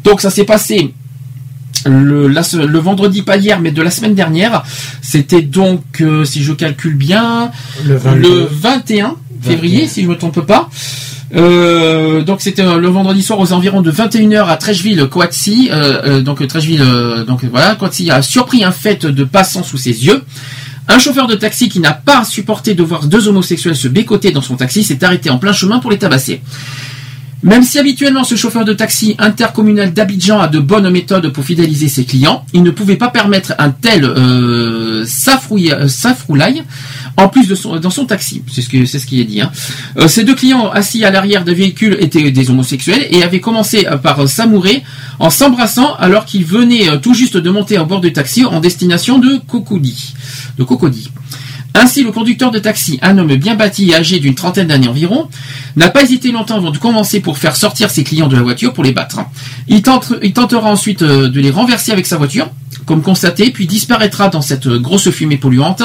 Donc 0.03 0.21
ça 0.21 0.29
s'est 0.29 0.45
passé 0.45 0.93
le, 1.85 2.27
la 2.27 2.41
se- 2.41 2.57
le 2.57 2.79
vendredi, 2.79 3.21
pas 3.21 3.37
hier, 3.37 3.59
mais 3.59 3.71
de 3.71 3.81
la 3.81 3.91
semaine 3.91 4.15
dernière. 4.15 4.63
C'était 5.01 5.41
donc, 5.41 5.83
euh, 6.01 6.23
si 6.25 6.41
je 6.43 6.53
calcule 6.53 6.95
bien, 6.95 7.51
Le 7.85 7.97
22. 7.97 8.19
le 8.21 8.45
21 8.49 9.15
février, 9.41 9.81
21. 9.81 9.89
si 9.93 10.03
je 10.03 10.07
me 10.07 10.17
trompe 10.17 10.39
pas. 10.41 10.69
Euh, 11.35 12.21
donc 12.21 12.41
c'était 12.41 12.61
euh, 12.61 12.77
le 12.77 12.87
vendredi 12.87 13.21
soir 13.21 13.39
aux 13.39 13.51
environs 13.51 13.81
de 13.81 13.91
21h 13.91 14.47
à 14.47 14.57
Trècheville, 14.57 15.07
Coatsy. 15.07 15.69
Euh, 15.71 16.01
euh, 16.05 16.21
donc 16.21 16.45
Trècheville, 16.47 16.83
donc 17.27 17.43
voilà, 17.45 17.77
a 18.09 18.21
surpris 18.21 18.63
un 18.63 18.71
fait 18.71 19.05
de 19.05 19.23
passant 19.23 19.63
sous 19.63 19.77
ses 19.77 20.05
yeux. 20.05 20.23
Un 20.87 20.99
chauffeur 20.99 21.27
de 21.27 21.35
taxi 21.35 21.67
qui 21.67 21.79
n'a 21.79 21.93
pas 21.93 22.23
supporté 22.23 22.75
de 22.75 22.83
voir 22.83 23.07
deux 23.07 23.27
homosexuels 23.27 23.75
se 23.75 23.87
bécoter 23.87 24.31
dans 24.31 24.41
son 24.41 24.55
taxi 24.55 24.83
s'est 24.83 25.03
arrêté 25.03 25.29
en 25.31 25.39
plein 25.39 25.53
chemin 25.53 25.79
pour 25.79 25.89
les 25.89 25.97
tabasser. 25.97 26.41
Même 27.45 27.61
si 27.61 27.77
habituellement 27.77 28.23
ce 28.23 28.35
chauffeur 28.35 28.65
de 28.65 28.73
taxi 28.73 29.15
intercommunal 29.19 29.93
d'Abidjan 29.93 30.39
a 30.39 30.47
de 30.47 30.59
bonnes 30.59 30.89
méthodes 30.89 31.29
pour 31.29 31.45
fidéliser 31.45 31.87
ses 31.89 32.03
clients, 32.03 32.43
il 32.53 32.63
ne 32.63 32.71
pouvait 32.71 32.95
pas 32.95 33.09
permettre 33.09 33.53
un 33.59 33.69
tel 33.69 34.03
euh, 34.03 35.05
euh, 35.05 35.87
safroulaille 35.87 36.63
en 37.17 37.29
plus 37.29 37.47
de 37.47 37.53
son, 37.53 37.79
dans 37.79 37.91
son 37.91 38.05
taxi. 38.07 38.41
C'est 38.51 38.61
ce, 38.61 39.05
qui 39.05 39.21
est 39.21 39.25
dit. 39.25 39.41
Hein. 39.41 39.51
Euh, 39.97 40.07
ces 40.07 40.23
deux 40.23 40.33
clients 40.33 40.69
assis 40.71 41.05
à 41.05 41.11
l'arrière 41.11 41.43
des 41.43 41.53
véhicules 41.53 41.97
étaient 41.99 42.31
des 42.31 42.49
homosexuels 42.49 43.07
et 43.11 43.21
avaient 43.21 43.41
commencé 43.41 43.85
euh, 43.85 43.97
par 43.97 44.27
s'amourer 44.27 44.81
en 45.19 45.29
s'embrassant 45.29 45.93
alors 45.99 46.25
qu'ils 46.25 46.45
venaient 46.45 46.99
tout 46.99 47.13
juste 47.13 47.37
de 47.37 47.49
monter 47.51 47.77
à 47.77 47.83
bord 47.83 48.01
du 48.01 48.11
taxi 48.11 48.43
en 48.43 48.59
destination 48.59 49.19
de 49.19 49.39
Cocody. 49.47 50.15
De 50.57 50.63
Cocody. 50.63 51.11
Ainsi, 51.75 52.03
le 52.03 52.11
conducteur 52.11 52.51
de 52.51 52.59
taxi, 52.59 52.97
un 53.01 53.17
homme 53.17 53.35
bien 53.35 53.55
bâti 53.55 53.89
et 53.91 53.95
âgé 53.95 54.19
d'une 54.19 54.33
trentaine 54.33 54.67
d'années 54.67 54.87
environ, 54.87 55.27
n'a 55.75 55.89
pas 55.89 56.03
hésité 56.03 56.31
longtemps 56.31 56.55
avant 56.55 56.71
de 56.71 56.77
commencer 56.77 57.19
pour 57.19 57.37
faire 57.37 57.55
sortir 57.55 57.89
ses 57.89 58.03
clients 58.03 58.27
de 58.27 58.35
la 58.35 58.41
voiture 58.41 58.71
pour 58.73 58.83
les 58.83 58.93
battre. 58.93 59.19
Il, 59.67 59.81
tente- 59.81 60.13
il 60.23 60.31
tentera 60.33 60.71
ensuite 60.71 61.01
euh, 61.01 61.27
de 61.27 61.39
les 61.41 61.51
renverser 61.51 61.91
avec 61.91 62.05
sa 62.05 62.17
voiture, 62.17 62.49
comme 62.85 63.01
constaté, 63.01 63.51
puis 63.51 63.67
disparaîtra 63.67 64.29
dans 64.29 64.41
cette 64.41 64.67
euh, 64.67 64.79
grosse 64.79 65.09
fumée 65.09 65.37
polluante 65.37 65.83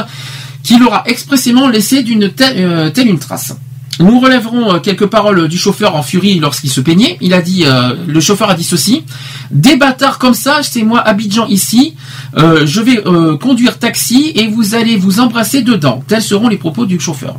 qu'il 0.63 0.83
aura 0.85 1.03
expressément 1.07 1.69
laissé 1.69 2.03
d'une 2.05 2.31
telle, 2.31 2.55
euh, 2.59 2.91
telle 2.91 3.09
une 3.09 3.19
trace. 3.19 3.55
Nous 4.01 4.19
relèverons 4.19 4.75
euh, 4.75 4.79
quelques 4.81 5.07
paroles 5.07 5.47
du 5.47 5.59
chauffeur 5.59 5.95
en 5.95 6.03
furie 6.03 6.39
lorsqu'il 6.41 6.71
se 6.71 6.81
peignait. 6.81 7.19
Il 7.21 7.35
a 7.35 7.43
dit, 7.43 7.65
euh, 7.67 7.95
le 8.07 8.21
chauffeur 8.21 8.49
a 8.51 8.55
dit 8.55 8.65
ceci 8.65 9.05
des 9.51 9.77
bâtards 9.77 10.19
comme 10.19 10.35
ça, 10.35 10.61
c'est 10.63 10.83
moi 10.83 11.01
Abidjan 11.01 11.47
ici. 11.47 11.95
Euh, 12.39 12.65
je 12.67 12.81
vais 12.81 13.03
conduire 13.41 13.79
taxi 13.79 14.33
et 14.35 14.47
vous 14.47 14.75
allez 14.75 14.97
vous 14.97 15.21
embrasser 15.21 15.63
dedans. 15.63 16.03
Tels 16.07 16.23
seront 16.23 16.49
les 16.49 16.57
propos 16.57 16.87
du 16.87 16.99
chauffeur. 17.01 17.37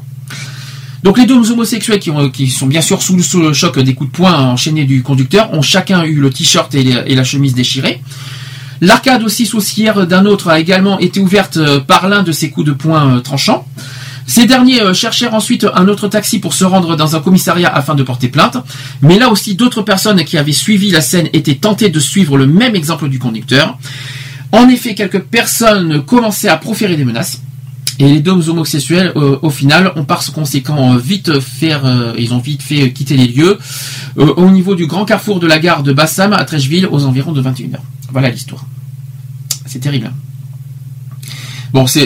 Donc 1.03 1.17
les 1.17 1.25
deux 1.25 1.49
homosexuels 1.51 1.99
qui, 1.99 2.11
ont- 2.11 2.29
qui 2.29 2.47
sont 2.49 2.67
bien 2.67 2.81
sûr 2.81 3.01
sous, 3.01 3.15
le- 3.15 3.53
choc 3.53 3.79
des 3.79 3.95
coups 3.95 4.11
de 4.11 4.15
poing 4.15 4.37
enchaînés 4.37 4.83
du 4.85 5.01
conducteur 5.01 5.51
ont 5.53 5.63
chacun 5.63 6.03
eu 6.03 6.15
le 6.15 6.29
t-shirt 6.29 6.75
et, 6.75 6.83
la 7.15 7.23
chemise 7.23 7.55
déchirée. 7.55 8.03
L'arcade 8.81 9.23
aussi 9.23 9.45
sourcière 9.47 10.05
d'un 10.05 10.25
autre 10.27 10.49
a 10.49 10.59
également 10.59 10.99
été 10.99 11.19
ouverte 11.19 11.57
par 11.87 12.07
l'un 12.07 12.21
de 12.23 12.31
ces 12.31 12.49
coups 12.51 12.67
de 12.67 12.73
poing 12.73 13.19
tranchants. 13.21 13.65
Ces 14.27 14.45
derniers 14.45 14.81
euh, 14.81 14.93
cherchèrent 14.93 15.33
ensuite 15.33 15.65
un 15.73 15.87
autre 15.87 16.07
taxi 16.07 16.39
pour 16.39 16.53
se 16.53 16.63
rendre 16.63 16.95
dans 16.95 17.15
un 17.15 17.19
commissariat 17.19 17.73
afin 17.73 17.95
de 17.95 18.03
porter 18.03 18.27
plainte. 18.27 18.57
Mais 19.01 19.19
là 19.19 19.29
aussi, 19.29 19.55
d'autres 19.55 19.81
personnes 19.81 20.23
qui 20.23 20.37
avaient 20.37 20.51
suivi 20.51 20.91
la 20.91 21.01
scène 21.01 21.27
étaient 21.33 21.55
tentées 21.55 21.89
de 21.89 21.99
suivre 21.99 22.37
le 22.37 22.47
même 22.47 22.75
exemple 22.75 23.09
du 23.09 23.19
conducteur. 23.19 23.77
En 24.51 24.67
effet, 24.69 24.95
quelques 24.95 25.19
personnes 25.21 26.03
commençaient 26.03 26.49
à 26.49 26.57
proférer 26.57 26.95
des 26.95 27.05
menaces. 27.05 27.41
Et 27.99 28.05
les 28.05 28.19
deux 28.19 28.49
homosexuels, 28.49 29.11
euh, 29.15 29.37
au 29.41 29.49
final, 29.49 29.91
ont 29.95 30.05
par 30.05 30.23
conséquent 30.31 30.95
euh, 30.95 30.97
vite 30.97 31.39
faire, 31.39 31.83
ils 32.17 32.33
ont 32.33 32.39
vite 32.39 32.63
fait 32.63 32.91
quitter 32.91 33.15
les 33.15 33.27
lieux 33.27 33.59
au 34.17 34.49
niveau 34.49 34.75
du 34.75 34.87
grand 34.87 35.05
carrefour 35.05 35.39
de 35.39 35.47
la 35.47 35.59
gare 35.59 35.83
de 35.83 35.93
Bassam 35.93 36.33
à 36.33 36.43
Trècheville 36.45 36.87
aux 36.87 37.05
environs 37.05 37.31
de 37.31 37.41
21h. 37.41 37.77
Voilà 38.11 38.29
l'histoire. 38.29 38.65
C'est 39.65 39.79
terrible. 39.79 40.07
hein. 40.07 40.30
Bon, 41.73 41.87
c'est 41.87 42.05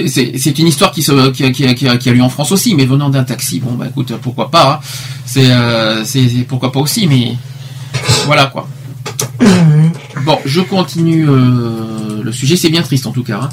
une 0.60 0.68
histoire 0.68 0.92
qui, 0.92 1.02
se, 1.02 1.30
qui, 1.32 1.44
a- 1.44 1.50
qui, 1.52 1.66
a- 1.66 1.74
qui 1.74 1.88
a, 1.88 1.98
qui 1.98 2.10
a 2.10 2.14
lieu 2.14 2.22
en 2.22 2.30
France 2.30 2.52
aussi, 2.52 2.76
mais 2.76 2.86
venant 2.86 3.10
d'un 3.10 3.24
taxi. 3.24 3.60
Bon, 3.60 3.74
bah 3.74 3.88
écoute, 3.90 4.14
pourquoi 4.22 4.52
pas. 4.52 4.74
hein. 4.74 4.88
C'est 5.26 5.52
euh, 5.52 6.04
c'est- 6.06 6.46
pourquoi 6.48 6.72
pas 6.72 6.80
aussi, 6.80 7.08
mais 7.08 7.36
voilà 8.26 8.46
quoi. 8.48 8.68
Bon, 10.26 10.40
je 10.46 10.62
continue 10.62 11.28
euh, 11.30 12.22
le 12.24 12.32
sujet. 12.32 12.56
C'est 12.56 12.70
bien 12.70 12.82
triste 12.82 13.06
en 13.08 13.12
tout 13.12 13.24
cas. 13.24 13.40
hein. 13.44 13.50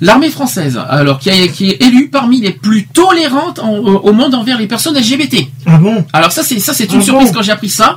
L'armée 0.00 0.28
française, 0.30 0.78
alors 0.88 1.18
qui, 1.20 1.30
a- 1.30 1.46
qui 1.48 1.70
est 1.70 1.82
élue 1.82 2.08
parmi 2.08 2.40
les 2.40 2.50
plus 2.50 2.86
tolérantes 2.86 3.58
en- 3.60 3.76
au 3.78 4.12
monde 4.12 4.34
envers 4.34 4.58
les 4.58 4.66
personnes 4.66 4.96
LGBT. 4.96 5.46
Ah 5.66 5.78
bon? 5.78 6.04
Alors 6.12 6.32
ça 6.32 6.42
c'est 6.42 6.58
ça 6.58 6.74
c'est 6.74 6.92
une 6.92 7.00
Ah 7.00 7.04
surprise 7.04 7.28
bon 7.28 7.34
quand 7.34 7.42
j'ai 7.42 7.52
appris 7.52 7.68
ça. 7.70 7.96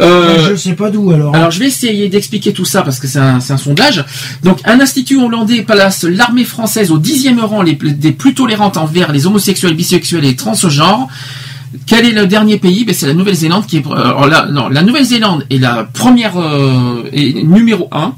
Euh, 0.00 0.50
Je 0.50 0.56
sais 0.56 0.74
pas 0.74 0.90
d'où 0.90 1.10
alors. 1.10 1.34
alors 1.34 1.50
je 1.50 1.58
vais 1.58 1.66
essayer 1.66 2.08
d'expliquer 2.08 2.52
tout 2.52 2.64
ça 2.64 2.82
parce 2.82 2.98
que 2.98 3.06
c'est 3.06 3.18
un, 3.18 3.40
sondage. 3.40 4.04
Donc 4.42 4.58
un 4.64 4.80
institut 4.80 5.16
hollandais 5.20 5.62
place 5.62 6.04
l'armée 6.04 6.44
française 6.44 6.90
au 6.90 6.98
dixième 6.98 7.40
rang 7.40 7.62
les, 7.62 7.74
des 7.74 8.12
plus 8.12 8.34
tolérantes 8.34 8.76
envers 8.76 9.12
les 9.12 9.26
homosexuels, 9.26 9.74
bisexuels 9.74 10.24
et 10.24 10.36
transgenres. 10.36 11.08
Quel 11.86 12.06
est 12.06 12.12
le 12.12 12.26
dernier 12.26 12.58
pays? 12.58 12.84
Ben, 12.84 12.94
C'est 12.94 13.06
la 13.06 13.14
Nouvelle-Zélande 13.14 13.66
qui 13.66 13.78
est... 13.78 13.86
euh, 13.86 13.92
alors 13.94 14.26
là, 14.26 14.48
non, 14.50 14.68
la 14.68 14.82
Nouvelle-Zélande 14.82 15.44
est 15.50 15.58
la 15.58 15.84
première... 15.84 16.38
euh, 16.38 17.08
est 17.12 17.42
numéro 17.42 17.88
un 17.92 18.14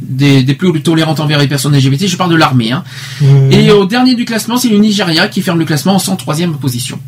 des, 0.00 0.42
des 0.42 0.54
plus 0.54 0.80
tolérantes 0.82 1.20
envers 1.20 1.38
les 1.38 1.48
personnes 1.48 1.76
LGBT. 1.76 2.06
Je 2.06 2.16
parle 2.16 2.30
de 2.30 2.36
l'armée. 2.36 2.72
Hein. 2.72 2.84
Mmh. 3.20 3.52
Et 3.52 3.70
au 3.70 3.84
dernier 3.86 4.14
du 4.14 4.24
classement, 4.24 4.56
c'est 4.56 4.68
le 4.68 4.78
Nigeria 4.78 5.28
qui 5.28 5.42
ferme 5.42 5.58
le 5.58 5.64
classement 5.64 5.94
en 5.94 5.98
103e 5.98 6.52
position. 6.56 6.98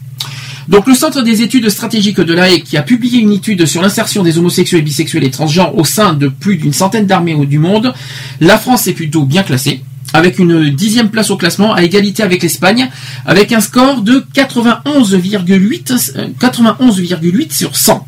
Donc 0.71 0.87
le 0.87 0.95
Centre 0.95 1.23
des 1.23 1.43
études 1.43 1.69
stratégiques 1.69 2.21
de 2.21 2.33
l'AE 2.33 2.61
qui 2.61 2.77
a 2.77 2.83
publié 2.83 3.19
une 3.19 3.33
étude 3.33 3.67
sur 3.67 3.83
l'insertion 3.83 4.23
des 4.23 4.39
homosexuels, 4.39 4.83
bisexuels 4.83 5.25
et 5.25 5.31
transgenres 5.31 5.77
au 5.77 5.85
sein 5.85 6.15
de 6.15 6.29
plus 6.29 6.59
d'une 6.59 6.73
centaine 6.73 7.07
d'armées 7.07 7.35
du 7.45 7.59
monde, 7.59 7.93
la 8.41 8.57
France 8.57 8.87
est 8.87 8.93
plutôt 8.93 9.25
bien 9.25 9.43
classée, 9.43 9.83
avec 10.13 10.39
une 10.39 10.71
dixième 10.71 11.11
place 11.11 11.31
au 11.31 11.37
classement 11.37 11.75
à 11.75 11.83
égalité 11.83 12.23
avec 12.23 12.41
l'Espagne, 12.41 12.89
avec 13.27 13.51
un 13.51 13.61
score 13.61 14.03
de 14.03 14.25
91,8 14.33 16.13
euh, 16.17 16.29
91,8 16.41 17.53
sur 17.53 17.75
100. 17.75 18.07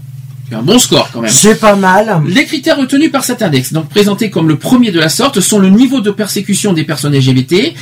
C'est 0.48 0.54
un 0.54 0.62
bon 0.62 0.78
score 0.78 1.10
quand 1.12 1.22
même. 1.22 1.30
C'est 1.32 1.58
pas 1.58 1.74
mal. 1.74 2.22
Les 2.28 2.44
critères 2.44 2.76
retenus 2.76 3.10
par 3.10 3.24
cet 3.24 3.42
index, 3.42 3.72
donc 3.72 3.88
présentés 3.88 4.30
comme 4.30 4.46
le 4.46 4.56
premier 4.56 4.92
de 4.92 5.00
la 5.00 5.08
sorte, 5.08 5.40
sont 5.40 5.58
le 5.58 5.68
niveau 5.68 6.00
de 6.00 6.12
persécution 6.12 6.72
des 6.72 6.84
personnes 6.84 7.16
LGBT, 7.16 7.74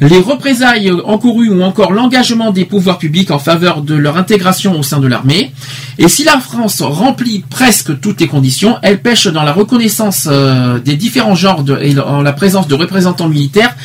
les 0.00 0.18
représailles 0.18 0.90
encourues 1.04 1.50
ou 1.50 1.62
encore 1.62 1.92
l'engagement 1.92 2.50
des 2.52 2.64
pouvoirs 2.64 2.98
publics 2.98 3.30
en 3.30 3.38
faveur 3.38 3.82
de 3.82 3.94
leur 3.94 4.16
intégration 4.16 4.78
au 4.78 4.82
sein 4.82 4.98
de 4.98 5.06
l'armée. 5.06 5.52
Et 5.98 6.08
si 6.08 6.24
la 6.24 6.38
France 6.40 6.80
remplit 6.80 7.44
presque 7.50 8.00
toutes 8.00 8.20
les 8.20 8.26
conditions, 8.28 8.76
elle 8.82 9.00
pêche 9.02 9.26
dans 9.26 9.42
la 9.42 9.52
reconnaissance 9.52 10.26
euh, 10.30 10.78
des 10.78 10.96
différents 10.96 11.34
genres 11.34 11.62
de- 11.62 11.78
et 11.82 11.98
en 12.00 12.22
la 12.22 12.32
présence 12.32 12.66
de 12.66 12.74
représentants 12.74 13.28
militaires 13.28 13.76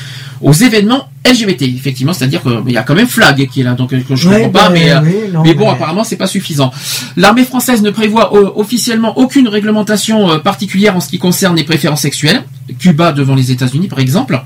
aux 0.41 0.53
événements 0.53 1.09
LGBT. 1.29 1.63
Effectivement, 1.63 2.13
c'est-à-dire 2.13 2.41
qu'il 2.41 2.71
y 2.73 2.77
a 2.77 2.83
quand 2.83 2.93
même 2.95 3.07
Flag 3.07 3.47
qui 3.49 3.61
est 3.61 3.63
là, 3.63 3.73
donc 3.73 3.91
euh, 3.93 3.99
je 4.13 4.29
ne 4.29 4.33
Ouais, 4.33 4.41
comprends 4.43 4.65
pas, 4.65 4.69
mais, 4.69 4.91
euh, 4.91 4.99
oui, 5.03 5.13
non, 5.33 5.41
mais 5.43 5.53
bon, 5.53 5.65
mais- 5.65 5.71
apparemment, 5.71 6.03
c'est 6.03 6.17
pas 6.17 6.27
suffisant. 6.27 6.71
L'armée 7.17 7.43
française 7.45 7.81
ne 7.81 7.89
prévoit 7.89 8.31
officiellement 8.57 9.17
aucune 9.17 9.47
réglementation 9.47 10.39
particulière 10.39 10.95
en 10.95 10.99
ce 11.01 11.09
qui 11.09 11.17
concerne 11.17 11.55
les 11.55 11.63
préférences 11.63 12.01
sexuelles. 12.01 12.43
Cuba 12.79 13.11
devant 13.11 13.35
les 13.35 13.51
États-Unis, 13.51 13.87
par 13.87 13.99
exemple. 13.99 14.41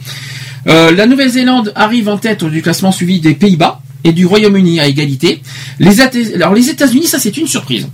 Euh, 0.69 0.91
la 0.91 1.06
Nouvelle-Zélande 1.07 1.72
arrive 1.75 2.09
en 2.09 2.17
tête 2.17 2.43
du 2.45 2.61
classement 2.61 2.91
suivi 2.91 3.19
des 3.19 3.33
Pays-Bas 3.33 3.81
et 4.03 4.11
du 4.11 4.25
Royaume-Uni 4.25 4.80
à 4.80 4.88
égalité. 4.88 5.41
Les, 5.80 5.99
alors 6.35 6.53
les 6.53 6.69
États-Unis, 6.69 7.07
ça 7.07 7.19
c'est 7.19 7.35
une 7.38 7.48
surprise. 7.48 7.88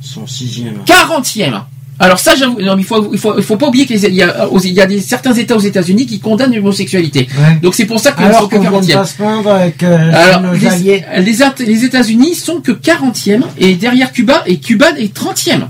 Son 0.00 0.26
sixième. 0.26 0.78
40e. 0.86 1.62
Alors 1.98 2.18
ça, 2.18 2.34
j'avoue, 2.36 2.60
non, 2.60 2.76
mais 2.76 2.82
il 2.82 2.84
faut, 2.84 3.10
il 3.12 3.18
faut, 3.18 3.34
il 3.38 3.42
faut 3.42 3.56
pas 3.56 3.68
oublier 3.68 3.86
qu'il 3.86 3.96
y 3.96 4.22
a, 4.22 4.48
il 4.62 4.72
y 4.72 4.80
a 4.82 4.86
des, 4.86 5.00
certains 5.00 5.32
États 5.32 5.56
aux 5.56 5.60
États-Unis 5.60 6.04
qui 6.06 6.20
condamnent 6.20 6.54
l'homosexualité. 6.54 7.26
Donc 7.62 7.74
c'est 7.74 7.86
pour 7.86 8.00
ça 8.00 8.12
qu'ils 8.12 8.26
ne 8.26 8.32
sont 8.32 8.36
Alors 8.36 8.48
que 8.50 8.56
qu'on 8.56 8.80
40e. 8.80 8.92
pas 8.94 9.06
se 9.06 9.14
plaindre 9.16 9.50
avec 9.50 9.82
euh, 9.82 10.10
Alors, 10.12 10.42
nos 10.42 10.52
les, 10.52 10.66
alliés. 10.66 11.04
les, 11.18 11.42
At- 11.42 11.54
les 11.58 11.84
États-Unis 11.84 12.34
sont 12.34 12.60
que 12.60 12.72
40e 12.72 13.40
et 13.58 13.74
derrière 13.76 14.12
Cuba 14.12 14.42
et 14.46 14.58
Cuba 14.58 14.88
est 14.98 15.16
30e. 15.16 15.68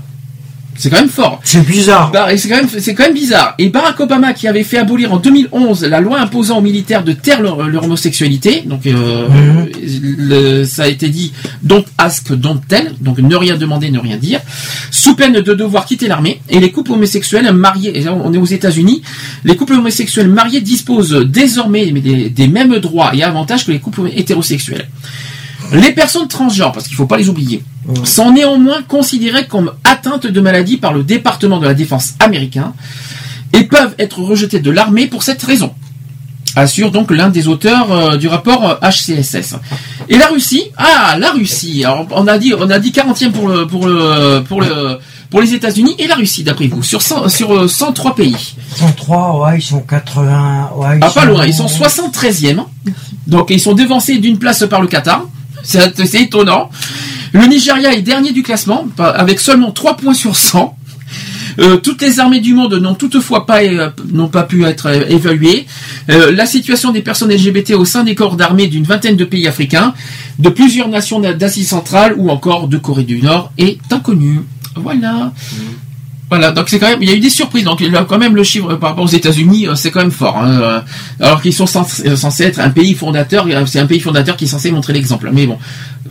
C'est 0.77 0.89
quand 0.89 0.99
même 0.99 1.09
fort. 1.09 1.41
C'est 1.43 1.65
bizarre. 1.65 2.11
Bah, 2.11 2.27
c'est 2.37 2.47
quand 2.49 2.55
même, 2.57 2.69
c'est 2.69 2.93
quand 2.93 3.03
même 3.03 3.13
bizarre. 3.13 3.55
Et 3.57 3.69
Barack 3.69 3.99
Obama, 3.99 4.33
qui 4.33 4.47
avait 4.47 4.63
fait 4.63 4.77
abolir 4.77 5.11
en 5.13 5.17
2011 5.17 5.83
la 5.85 5.99
loi 5.99 6.19
imposant 6.19 6.59
aux 6.59 6.61
militaires 6.61 7.03
de 7.03 7.13
taire 7.13 7.41
leur, 7.41 7.67
leur 7.67 7.83
homosexualité, 7.85 8.63
donc 8.65 8.85
euh, 8.85 9.27
le- 10.17 10.63
ça 10.65 10.83
a 10.83 10.87
été 10.87 11.09
dit 11.09 11.33
don't 11.63 11.83
ask, 11.97 12.31
don't 12.33 12.59
tell, 12.67 12.93
donc 13.01 13.17
ne 13.19 13.35
rien 13.35 13.57
demander, 13.57 13.89
ne 13.89 13.99
rien 13.99 14.17
dire, 14.17 14.39
sous 14.91 15.15
peine 15.15 15.33
de 15.33 15.53
devoir 15.53 15.85
quitter 15.85 16.07
l'armée. 16.07 16.41
Et 16.49 16.59
les 16.59 16.71
couples 16.71 16.91
homosexuels 16.91 17.51
mariés, 17.53 17.97
et 17.97 18.03
là, 18.03 18.13
on 18.13 18.33
est 18.33 18.37
aux 18.37 18.45
États-Unis, 18.45 19.01
les 19.43 19.55
couples 19.55 19.73
homosexuels 19.73 20.29
mariés 20.29 20.61
disposent 20.61 21.25
désormais 21.27 21.91
des, 21.91 22.29
des 22.29 22.47
mêmes 22.47 22.77
droits 22.79 23.11
et 23.15 23.23
avantages 23.23 23.65
que 23.65 23.71
les 23.71 23.79
couples 23.79 24.09
hétérosexuels. 24.15 24.87
Les 25.73 25.91
personnes 25.91 26.27
transgenres, 26.27 26.71
parce 26.71 26.85
qu'il 26.85 26.93
ne 26.93 26.97
faut 26.97 27.05
pas 27.07 27.17
les 27.17 27.29
oublier, 27.29 27.63
sont 28.03 28.31
néanmoins 28.31 28.81
considérées 28.83 29.47
comme 29.47 29.73
atteintes 29.83 30.27
de 30.27 30.41
maladie 30.41 30.77
par 30.77 30.93
le 30.93 31.03
département 31.03 31.59
de 31.59 31.65
la 31.65 31.73
défense 31.73 32.13
américain 32.19 32.73
et 33.53 33.63
peuvent 33.63 33.95
être 33.99 34.19
rejetées 34.19 34.59
de 34.59 34.71
l'armée 34.71 35.07
pour 35.07 35.23
cette 35.23 35.41
raison. 35.43 35.73
Assure 36.55 36.91
donc 36.91 37.11
l'un 37.11 37.29
des 37.29 37.47
auteurs 37.47 37.91
euh, 37.91 38.17
du 38.17 38.27
rapport 38.27 38.67
euh, 38.67 38.89
HCSS. 38.89 39.55
Et 40.09 40.17
la 40.17 40.27
Russie, 40.27 40.63
ah 40.77 41.15
la 41.19 41.31
Russie. 41.31 41.83
Alors 41.85 42.07
on 42.11 42.25
a 42.25 42.37
dit 42.39 42.53
on 42.57 42.69
a 42.71 42.79
dit 42.79 42.89
40e 42.91 43.29
pour 43.31 43.47
le 43.47 43.67
pour 43.67 43.85
le 43.85 44.41
pour 44.47 44.61
le 44.61 44.97
pour 45.29 45.41
les 45.41 45.53
États-Unis 45.53 45.95
et 45.99 46.07
la 46.07 46.15
Russie 46.15 46.43
d'après 46.43 46.65
vous 46.67 46.81
sur 46.81 47.01
100 47.03 47.29
sur 47.29 47.53
euh, 47.55 47.67
103 47.67 48.15
pays. 48.15 48.55
103, 48.75 49.39
ouais, 49.45 49.59
ils 49.59 49.61
sont 49.61 49.81
80. 49.81 50.71
Ouais, 50.77 50.97
ils 50.97 50.99
Ah, 51.03 51.09
sont... 51.09 51.19
pas 51.19 51.25
loin, 51.25 51.45
ils 51.45 51.53
sont 51.53 51.67
73e. 51.67 52.63
Donc 53.27 53.47
ils 53.51 53.59
sont 53.59 53.73
devancés 53.73 54.17
d'une 54.17 54.39
place 54.39 54.65
par 54.67 54.81
le 54.81 54.87
Qatar. 54.87 55.25
C'est 55.63 56.15
étonnant. 56.15 56.69
Le 57.33 57.45
Nigeria 57.45 57.93
est 57.93 58.01
dernier 58.01 58.31
du 58.31 58.43
classement, 58.43 58.87
avec 58.97 59.39
seulement 59.39 59.71
3 59.71 59.97
points 59.97 60.13
sur 60.13 60.35
100. 60.35 60.77
Euh, 61.59 61.77
toutes 61.77 62.01
les 62.01 62.19
armées 62.19 62.39
du 62.39 62.53
monde 62.53 62.75
n'ont 62.75 62.93
toutefois 62.93 63.45
pas, 63.45 63.63
euh, 63.63 63.89
pu 64.47 64.63
être 64.65 64.87
euh, 64.87 65.03
évaluées. 65.09 65.65
La 66.07 66.45
situation 66.45 66.91
des 66.91 67.01
personnes 67.01 67.31
LGBT 67.31 67.71
au 67.71 67.85
sein 67.85 68.03
des 68.03 68.15
corps 68.15 68.35
d'armée 68.35 68.67
d'une 68.67 68.83
vingtaine 68.83 69.15
de 69.15 69.25
pays 69.25 69.47
africains, 69.47 69.93
de 70.39 70.49
plusieurs 70.49 70.87
nations 70.87 71.19
d'Asie 71.19 71.65
centrale 71.65 72.13
ou 72.17 72.29
encore 72.29 72.67
de 72.67 72.77
Corée 72.77 73.03
du 73.03 73.21
Nord 73.21 73.51
est 73.57 73.79
inconnue. 73.91 74.41
Voilà. 74.75 75.33
Voilà, 76.29 76.51
donc 76.51 76.67
c'est 76.67 76.77
quand 76.77 76.89
même, 76.89 77.01
il 77.01 77.09
y 77.09 77.13
a 77.13 77.15
eu 77.15 77.19
des 77.21 77.29
surprises. 77.29 77.63
Donc 77.63 77.79
là, 77.79 78.05
quand 78.07 78.17
même, 78.17 78.35
le 78.35 78.43
chiffre 78.43 78.75
par 78.75 78.89
rapport 78.89 79.05
aux 79.05 79.07
États-Unis, 79.07 79.67
euh, 79.67 79.75
c'est 79.75 79.91
quand 79.91 80.01
même 80.01 80.11
fort. 80.11 80.37
hein, 80.37 80.59
euh, 80.61 80.79
alors 81.21 81.41
qu'ils 81.41 81.53
sont 81.53 81.65
euh, 82.05 82.15
censés 82.17 82.43
être 82.43 82.59
un 82.59 82.69
pays 82.69 82.95
fondateur, 82.95 83.47
c'est 83.65 83.79
un 83.79 83.85
pays 83.85 84.01
fondateur 84.01 84.35
qui 84.35 84.43
est 84.43 84.47
censé 84.47 84.69
montrer 84.71 84.91
l'exemple. 84.91 85.29
Mais 85.31 85.45
bon, 85.47 85.57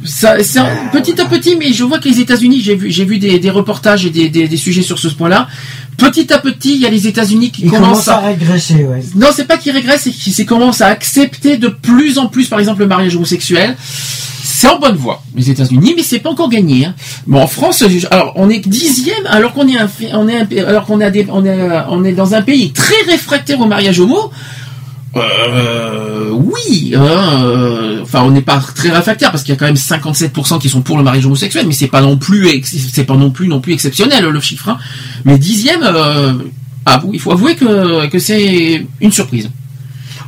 ça, 0.04 0.42
c'est 0.42 0.60
petit 0.90 1.20
à 1.20 1.26
petit. 1.26 1.56
Mais 1.56 1.72
je 1.74 1.84
vois 1.84 1.98
que 1.98 2.08
les 2.08 2.20
États-Unis, 2.20 2.62
j'ai 2.62 2.76
vu, 2.76 2.90
j'ai 2.90 3.04
vu 3.04 3.18
des, 3.18 3.38
des 3.38 3.50
reportages 3.50 4.06
et 4.06 4.10
des, 4.10 4.30
des, 4.30 4.48
des 4.48 4.56
sujets 4.56 4.82
sur 4.82 4.98
ce 4.98 5.08
point-là. 5.08 5.48
Petit 5.98 6.32
à 6.32 6.38
petit, 6.38 6.74
il 6.74 6.80
y 6.80 6.86
a 6.86 6.90
les 6.90 7.06
États-Unis 7.06 7.50
qui 7.50 7.62
Ils 7.62 7.70
commencent 7.70 8.06
commencent 8.06 8.08
à 8.08 8.20
régresser, 8.20 8.84
ouais. 8.84 9.02
non, 9.16 9.28
c'est 9.34 9.46
pas 9.46 9.56
qu'ils 9.58 9.72
régressent, 9.72 10.02
c'est 10.04 10.10
qu'ils 10.10 10.46
commencent 10.46 10.80
à 10.82 10.88
accepter 10.88 11.56
de 11.58 11.68
plus 11.68 12.18
en 12.18 12.26
plus, 12.26 12.48
par 12.48 12.58
exemple, 12.58 12.80
le 12.80 12.86
mariage 12.86 13.16
homosexuel. 13.16 13.76
C'est 14.58 14.68
en 14.68 14.78
bonne 14.78 14.96
voie, 14.96 15.22
les 15.34 15.50
États-Unis, 15.50 15.92
mais 15.98 16.02
c'est 16.02 16.18
pas 16.18 16.30
encore 16.30 16.48
gagné. 16.48 16.86
hein. 16.86 16.94
Bon, 17.26 17.42
en 17.42 17.46
France, 17.46 17.84
alors 18.10 18.32
on 18.36 18.48
est 18.48 18.66
dixième, 18.66 19.26
alors 19.26 19.52
qu'on 19.52 19.68
est 19.68 19.76
un, 19.76 19.86
est 20.28 20.60
alors 20.60 20.86
qu'on 20.86 20.96
des, 21.10 21.26
on 21.28 21.44
est, 21.44 21.68
on 21.90 22.02
est 22.04 22.14
dans 22.14 22.32
un 22.34 22.40
pays 22.40 22.72
très 22.72 23.02
réfractaire 23.06 23.60
au 23.60 23.66
mariage 23.66 24.00
homo. 24.00 24.30
Euh, 25.14 26.30
oui, 26.32 26.94
hein, 26.96 27.42
euh, 27.44 28.00
enfin 28.02 28.22
on 28.22 28.30
n'est 28.30 28.40
pas 28.40 28.58
très 28.74 28.88
réfractaire 28.88 29.30
parce 29.30 29.42
qu'il 29.42 29.52
y 29.52 29.56
a 29.56 29.58
quand 29.58 29.66
même 29.66 29.74
57% 29.74 30.58
qui 30.58 30.70
sont 30.70 30.80
pour 30.80 30.96
le 30.96 31.02
mariage 31.02 31.26
homosexuel, 31.26 31.66
mais 31.66 31.74
c'est 31.74 31.88
pas 31.88 32.00
non 32.00 32.16
plus, 32.16 32.48
pas 33.04 33.14
non 33.14 33.30
plus 33.30 33.48
non 33.48 33.60
plus 33.60 33.74
exceptionnel 33.74 34.24
le 34.24 34.40
chiffre. 34.40 34.70
hein. 34.70 34.78
Mais 35.26 35.36
dixième, 35.36 35.82
euh, 35.82 36.32
ah, 36.86 37.02
il 37.12 37.20
faut 37.20 37.32
avouer 37.32 37.56
que 37.56 38.18
c'est 38.18 38.86
une 39.02 39.12
surprise. 39.12 39.50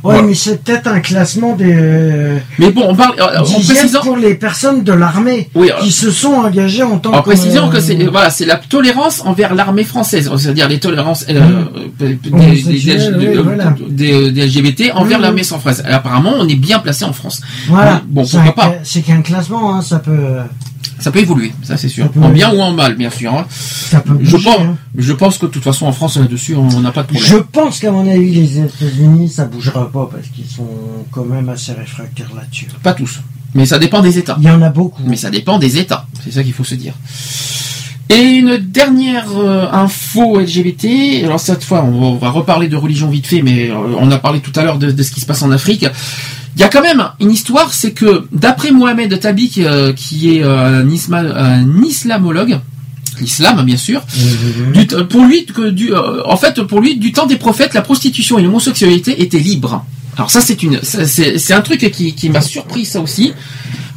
Ouais, 0.01 0.13
Voilà. 0.13 0.21
mais 0.27 0.33
c'est 0.33 0.63
peut-être 0.63 0.87
un 0.87 0.99
classement 1.01 1.55
des. 1.55 2.39
Mais 2.57 2.71
bon, 2.71 2.85
on 2.87 2.95
parle 2.95 3.15
euh, 3.19 3.39
en 3.39 3.43
précisant, 3.43 4.01
pour 4.01 4.15
les 4.17 4.33
personnes 4.35 4.83
de 4.83 4.93
l'armée 4.93 5.49
Oui, 5.55 5.69
euh, 5.71 5.79
qui 5.81 5.91
se 5.91 6.09
sont 6.11 6.33
engagées 6.33 6.83
en 6.83 6.97
tant 6.99 7.13
en 7.13 7.17
que. 7.21 7.29
précisant 7.29 7.69
que 7.69 7.79
c'est 7.81 7.95
voilà, 8.05 8.29
c'est 8.29 8.45
la 8.45 8.55
tolérance 8.55 9.21
envers 9.25 9.53
l'armée 9.55 9.83
française, 9.83 10.31
c'est-à-dire 10.37 10.67
les 10.69 10.79
tolérances 10.79 11.25
euh, 11.29 11.41
euh, 12.01 12.15
des, 13.89 14.45
LGBT 14.47 14.91
envers 14.93 15.17
Mhm. 15.17 15.23
l'armée 15.23 15.43
sans 15.43 15.59
française. 15.59 15.83
Apparemment, 15.89 16.33
on 16.37 16.47
est 16.47 16.55
bien 16.55 16.79
placé 16.79 17.03
en 17.05 17.13
France. 17.13 17.41
Voilà. 17.67 18.01
Bon, 18.07 18.25
pourquoi 18.25 18.55
pas 18.55 18.73
C'est 18.83 19.01
qu'un 19.01 19.21
classement, 19.21 19.75
hein, 19.75 19.81
ça 19.81 19.99
peut. 19.99 20.37
Ça 20.99 21.11
peut 21.11 21.19
évoluer, 21.19 21.53
ça 21.63 21.77
c'est 21.77 21.87
sûr. 21.87 22.09
Ça 22.13 22.19
En 22.21 22.29
bien 22.29 22.53
ou 22.53 22.59
en 22.59 22.71
mal, 22.71 22.95
bien 22.95 23.09
sûr. 23.09 23.33
hein. 23.33 23.45
Ça 23.49 24.01
peut 24.01 24.17
Je 24.21 24.31
bouger, 24.31 24.49
pense, 24.49 24.59
hein. 24.61 24.75
je 24.97 25.13
pense 25.13 25.37
que 25.37 25.45
de 25.45 25.51
toute 25.51 25.63
façon 25.63 25.85
en 25.85 25.93
France 25.93 26.17
là-dessus, 26.17 26.55
on 26.55 26.79
n'a 26.81 26.91
pas 26.91 27.03
de 27.03 27.07
problème. 27.07 27.25
Je 27.29 27.37
pense 27.37 27.79
qu'à 27.79 27.91
mon 27.91 28.05
avis, 28.09 28.31
les 28.31 28.59
États-Unis, 28.59 29.29
ça 29.29 29.45
bougera 29.45 29.89
pas 29.91 30.09
parce 30.11 30.27
qu'ils 30.27 30.45
sont 30.45 30.67
quand 31.11 31.25
même 31.25 31.47
assez 31.49 31.71
réfractaires 31.73 32.31
là-dessus. 32.35 32.67
Pas 32.83 32.93
tous, 32.93 33.19
mais 33.53 33.65
ça 33.65 33.79
dépend 33.79 34.01
des 34.01 34.17
États. 34.17 34.35
Il 34.39 34.45
y 34.45 34.51
en 34.51 34.61
a 34.61 34.69
beaucoup. 34.69 35.01
Mais 35.05 35.15
ça 35.15 35.29
dépend 35.29 35.57
des 35.57 35.77
États. 35.77 36.05
C'est 36.23 36.31
ça 36.31 36.43
qu'il 36.43 36.53
faut 36.53 36.65
se 36.65 36.75
dire. 36.75 36.93
Et 38.11 38.21
une 38.21 38.57
dernière 38.57 39.27
euh, 39.37 39.67
info 39.71 40.39
LGBT. 40.39 41.23
Alors 41.25 41.39
cette 41.39 41.63
fois, 41.63 41.83
on 41.83 41.91
va, 41.91 42.07
on 42.07 42.15
va 42.17 42.29
reparler 42.31 42.67
de 42.67 42.75
religion 42.75 43.07
vite 43.07 43.27
fait, 43.27 43.43
mais 43.43 43.69
euh, 43.69 43.75
on 43.99 44.09
a 44.11 44.17
parlé 44.17 44.39
tout 44.39 44.51
à 44.59 44.63
l'heure 44.63 44.79
de, 44.79 44.91
de 44.91 45.03
ce 45.03 45.11
qui 45.11 45.21
se 45.21 45.27
passe 45.27 45.43
en 45.43 45.51
Afrique. 45.51 45.85
Il 46.55 46.61
y 46.61 46.63
a 46.63 46.69
quand 46.69 46.81
même 46.81 47.03
une 47.19 47.31
histoire, 47.31 47.73
c'est 47.73 47.91
que 47.91 48.25
d'après 48.31 48.71
Mohamed 48.71 49.19
Tabi, 49.19 49.49
qui, 49.49 49.65
euh, 49.65 49.93
qui 49.93 50.35
est 50.37 50.43
euh, 50.43 50.81
un, 50.81 50.87
isma- 50.87 51.33
un 51.35 51.81
islamologue, 51.83 52.59
l'islam 53.21 53.63
bien 53.65 53.77
sûr, 53.77 54.01
du 54.73 54.87
t- 54.87 55.03
pour 55.05 55.23
lui, 55.25 55.45
que 55.45 55.69
du, 55.69 55.93
euh, 55.93 56.21
en 56.25 56.37
fait, 56.37 56.61
pour 56.63 56.81
lui, 56.81 56.97
du 56.97 57.11
temps 57.11 57.25
des 57.27 57.37
prophètes, 57.37 57.73
la 57.73 57.81
prostitution 57.81 58.39
et 58.39 58.43
l'homosexualité 58.43 59.21
étaient 59.21 59.39
libres. 59.39 59.85
Alors 60.19 60.29
ça, 60.31 60.41
c'est 60.41 60.61
une, 60.63 60.79
c'est 60.83 61.53
un 61.53 61.61
truc 61.61 61.89
qui, 61.91 62.13
qui 62.13 62.29
m'a 62.29 62.41
surpris 62.41 62.83
ça 62.85 62.99
aussi. 62.99 63.33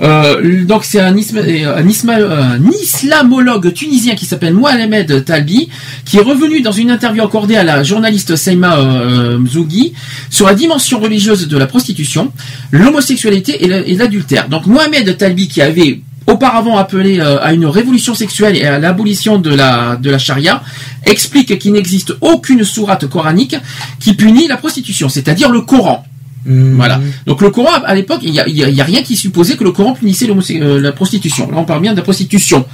Euh, 0.01 0.65
donc 0.65 0.84
c'est 0.84 1.01
un, 1.01 1.15
isma- 1.15 1.41
euh, 1.44 1.76
un, 1.76 1.84
isma- 1.86 2.59
islamologue 2.81 3.73
tunisien 3.75 4.15
qui 4.15 4.25
s'appelle 4.25 4.55
Mohamed 4.55 5.25
Talbi, 5.25 5.68
qui 6.05 6.17
est 6.18 6.23
revenu 6.23 6.60
dans 6.60 6.73
une 6.73 6.91
interview 6.91 7.23
accordée 7.25 7.57
à 7.57 7.65
la 7.65 7.83
journaliste 7.83 8.36
Seima 8.36 8.78
euh, 8.78 9.39
Mzougui 9.39 9.92
sur 10.31 10.47
la 10.47 10.55
dimension 10.55 10.99
religieuse 11.01 11.47
de 11.49 11.59
la 11.59 11.67
prostitution, 11.67 12.33
l'homosexualité 12.70 13.65
et 13.65 13.94
l'adultère. 13.97 14.49
Donc 14.49 14.67
Mohamed 14.67 15.17
Talbi 15.17 15.49
qui 15.49 15.60
avait 15.60 16.01
auparavant 16.26 16.76
appelé 16.78 17.18
euh, 17.18 17.42
à 17.42 17.52
une 17.52 17.67
révolution 17.67 18.15
sexuelle 18.15 18.57
et 18.57 18.65
à 18.65 18.78
l'abolition 18.78 19.39
de 19.39 19.51
la, 19.52 19.97
de 19.97 20.09
la 20.09 20.18
charia, 20.18 20.62
explique 21.05 21.59
qu'il 21.59 21.73
n'existe 21.73 22.15
aucune 22.20 22.62
sourate 22.65 23.09
coranique 23.09 23.57
qui 24.01 24.15
punit 24.15 24.47
la 24.47 24.57
prostitution, 24.57 25.09
c'est-à-dire 25.09 25.51
le 25.51 25.62
Coran. 25.62 26.05
Voilà. 26.45 27.01
Donc 27.27 27.41
le 27.41 27.51
Coran, 27.51 27.83
à 27.85 27.95
l'époque, 27.95 28.21
il 28.23 28.33
n'y 28.33 28.41
a, 28.81 28.85
rien 28.85 29.03
qui 29.03 29.17
supposait 29.17 29.57
que 29.57 29.65
le 29.65 29.73
Coran 29.73 29.95
punissait 29.95 30.29
euh, 30.29 30.81
la 30.81 30.93
prostitution. 30.93 31.51
Là, 31.51 31.59
on 31.59 31.65
parle 31.65 31.83
bien 31.83 31.93
de 31.93 31.99
la 31.99 32.03
prostitution. 32.03 32.67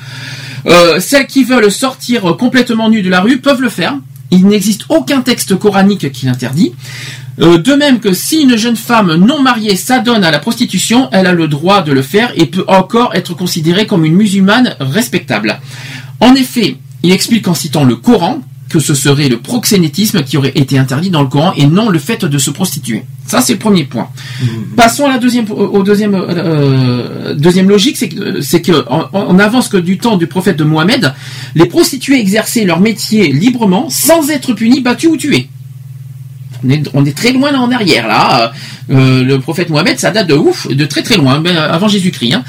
Euh, 0.66 1.00
celles 1.00 1.26
qui 1.26 1.44
veulent 1.44 1.70
sortir 1.70 2.36
complètement 2.38 2.88
nues 2.88 3.02
de 3.02 3.10
la 3.10 3.20
rue 3.20 3.38
peuvent 3.38 3.62
le 3.62 3.68
faire. 3.68 3.96
Il 4.30 4.46
n'existe 4.46 4.82
aucun 4.88 5.22
texte 5.22 5.56
coranique 5.56 6.12
qui 6.12 6.26
l'interdit. 6.26 6.72
Euh, 7.40 7.58
de 7.58 7.72
même 7.74 8.00
que 8.00 8.12
si 8.12 8.42
une 8.42 8.56
jeune 8.56 8.76
femme 8.76 9.14
non 9.14 9.42
mariée 9.42 9.76
s'adonne 9.76 10.24
à 10.24 10.30
la 10.30 10.38
prostitution, 10.38 11.08
elle 11.12 11.26
a 11.26 11.32
le 11.32 11.46
droit 11.46 11.82
de 11.82 11.92
le 11.92 12.02
faire 12.02 12.32
et 12.34 12.46
peut 12.46 12.64
encore 12.66 13.14
être 13.14 13.34
considérée 13.34 13.86
comme 13.86 14.04
une 14.04 14.16
musulmane 14.16 14.74
respectable. 14.80 15.60
En 16.20 16.34
effet, 16.34 16.78
il 17.02 17.12
explique 17.12 17.46
en 17.46 17.54
citant 17.54 17.84
le 17.84 17.96
Coran 17.96 18.40
que 18.68 18.80
ce 18.80 18.94
serait 18.94 19.28
le 19.28 19.38
proxénétisme 19.38 20.22
qui 20.22 20.36
aurait 20.36 20.52
été 20.54 20.78
interdit 20.78 21.10
dans 21.10 21.22
le 21.22 21.28
Coran 21.28 21.52
et 21.56 21.66
non 21.66 21.88
le 21.88 21.98
fait 21.98 22.24
de 22.24 22.38
se 22.38 22.50
prostituer. 22.50 23.04
Ça, 23.26 23.40
c'est 23.40 23.54
le 23.54 23.58
premier 23.58 23.84
point. 23.84 24.08
Passons 24.76 25.06
à 25.06 25.08
la 25.08 25.18
deuxième, 25.18 25.50
au 25.50 25.82
deuxième, 25.82 26.14
euh, 26.14 27.34
deuxième 27.34 27.68
logique, 27.68 27.96
c'est 27.96 28.08
que, 28.08 28.40
c'est 28.40 28.62
que 28.62 28.84
on, 28.88 29.06
on 29.12 29.38
avance 29.38 29.68
que 29.68 29.76
du 29.76 29.98
temps 29.98 30.16
du 30.16 30.26
prophète 30.26 30.56
de 30.56 30.64
Mohamed, 30.64 31.12
les 31.54 31.66
prostituées 31.66 32.20
exerçaient 32.20 32.64
leur 32.64 32.80
métier 32.80 33.32
librement, 33.32 33.88
sans 33.90 34.30
être 34.30 34.52
punies, 34.54 34.80
battues 34.80 35.08
ou 35.08 35.16
tuées. 35.16 35.48
On 36.64 36.70
est, 36.70 36.88
on 36.94 37.04
est 37.04 37.16
très 37.16 37.32
loin 37.32 37.54
en 37.54 37.70
arrière 37.70 38.08
là. 38.08 38.52
Euh, 38.90 39.22
le 39.22 39.38
prophète 39.38 39.70
Mohamed, 39.70 39.98
ça 39.98 40.10
date 40.10 40.28
de 40.28 40.34
ouf, 40.34 40.66
de 40.66 40.84
très 40.86 41.02
très 41.02 41.16
loin, 41.16 41.40
ben, 41.40 41.56
avant 41.56 41.88
Jésus-Christ. 41.88 42.34
Hein. 42.34 42.44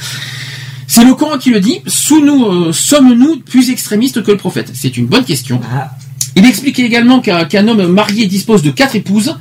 C'est 0.88 1.04
le 1.04 1.14
Coran 1.14 1.38
qui 1.38 1.52
le 1.52 1.60
dit. 1.60 1.82
Sous 1.86 2.26
nous, 2.26 2.46
euh, 2.46 2.72
sommes-nous 2.74 3.42
plus 3.42 3.70
extrémistes 3.70 4.24
que 4.24 4.32
le 4.32 4.38
prophète? 4.38 4.72
C'est 4.74 4.98
une 4.98 5.06
bonne 5.06 5.24
question. 5.24 5.62
Ah. 5.72 5.92
Il 6.36 6.46
explique 6.46 6.80
également 6.80 7.20
qu'un 7.22 7.68
homme 7.68 7.88
marié 7.88 8.26
dispose 8.28 8.62
de 8.62 8.72
quatre 8.72 8.96
épouses 8.96 9.36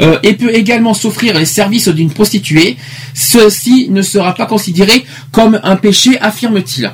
euh, 0.00 0.18
et 0.22 0.34
peut 0.34 0.54
également 0.54 0.94
s'offrir 0.94 1.36
les 1.38 1.46
services 1.46 1.88
d'une 1.88 2.10
prostituée. 2.10 2.76
Ceci 3.14 3.88
ne 3.90 4.02
sera 4.02 4.34
pas 4.34 4.46
considéré 4.46 5.04
comme 5.32 5.58
un 5.62 5.76
péché, 5.76 6.18
affirme-t-il. 6.20 6.92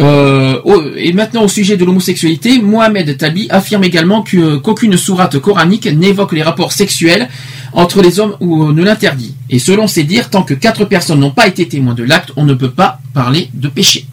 Euh, 0.00 0.58
et 0.96 1.12
maintenant 1.12 1.44
au 1.44 1.48
sujet 1.48 1.76
de 1.76 1.84
l'homosexualité, 1.84 2.60
Mohamed 2.60 3.16
Tabi 3.18 3.46
affirme 3.50 3.84
également 3.84 4.22
que- 4.22 4.56
qu'aucune 4.56 4.96
sourate 4.96 5.38
coranique 5.38 5.86
n'évoque 5.86 6.32
les 6.32 6.42
rapports 6.42 6.72
sexuels 6.72 7.28
entre 7.72 8.02
les 8.02 8.18
hommes 8.18 8.34
ou 8.40 8.72
ne 8.72 8.82
l'interdit. 8.82 9.34
Et 9.48 9.58
selon 9.60 9.86
ses 9.86 10.02
dires, 10.02 10.28
tant 10.28 10.42
que 10.42 10.54
quatre 10.54 10.86
personnes 10.86 11.20
n'ont 11.20 11.30
pas 11.30 11.46
été 11.46 11.68
témoins 11.68 11.94
de 11.94 12.02
l'acte, 12.02 12.32
on 12.36 12.44
ne 12.44 12.54
peut 12.54 12.70
pas 12.70 12.98
parler 13.14 13.48
de 13.54 13.68
péché. 13.68 14.06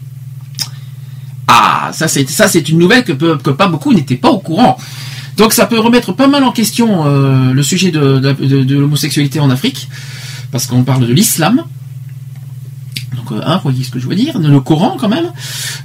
Ah, 1.52 1.90
ça 1.92 2.06
c'est 2.08 2.68
une 2.68 2.78
nouvelle 2.78 3.02
que, 3.02 3.50
pas 3.50 3.66
beaucoup 3.66 3.92
n'étaient 3.92 4.16
pas 4.16 4.30
au 4.30 4.38
courant. 4.38 4.78
Donc 5.36 5.52
ça 5.52 5.66
peut 5.66 5.80
remettre 5.80 6.12
pas 6.12 6.28
mal 6.28 6.44
en 6.44 6.52
question 6.52 7.06
euh, 7.06 7.52
le 7.52 7.62
sujet 7.62 7.90
de 7.90 8.76
l'homosexualité 8.76 9.40
en 9.40 9.50
Afrique, 9.50 9.88
parce 10.52 10.66
qu'on 10.66 10.84
parle 10.84 11.06
de 11.06 11.12
l'islam. 11.12 11.64
Donc, 13.16 13.32
euh, 13.32 13.40
hein, 13.44 13.56
vous 13.56 13.70
voyez 13.70 13.82
ce 13.84 13.90
que 13.90 13.98
je 13.98 14.06
veux 14.06 14.14
dire 14.14 14.38
Le 14.38 14.60
Coran 14.60 14.96
quand 14.98 15.08
même. 15.08 15.30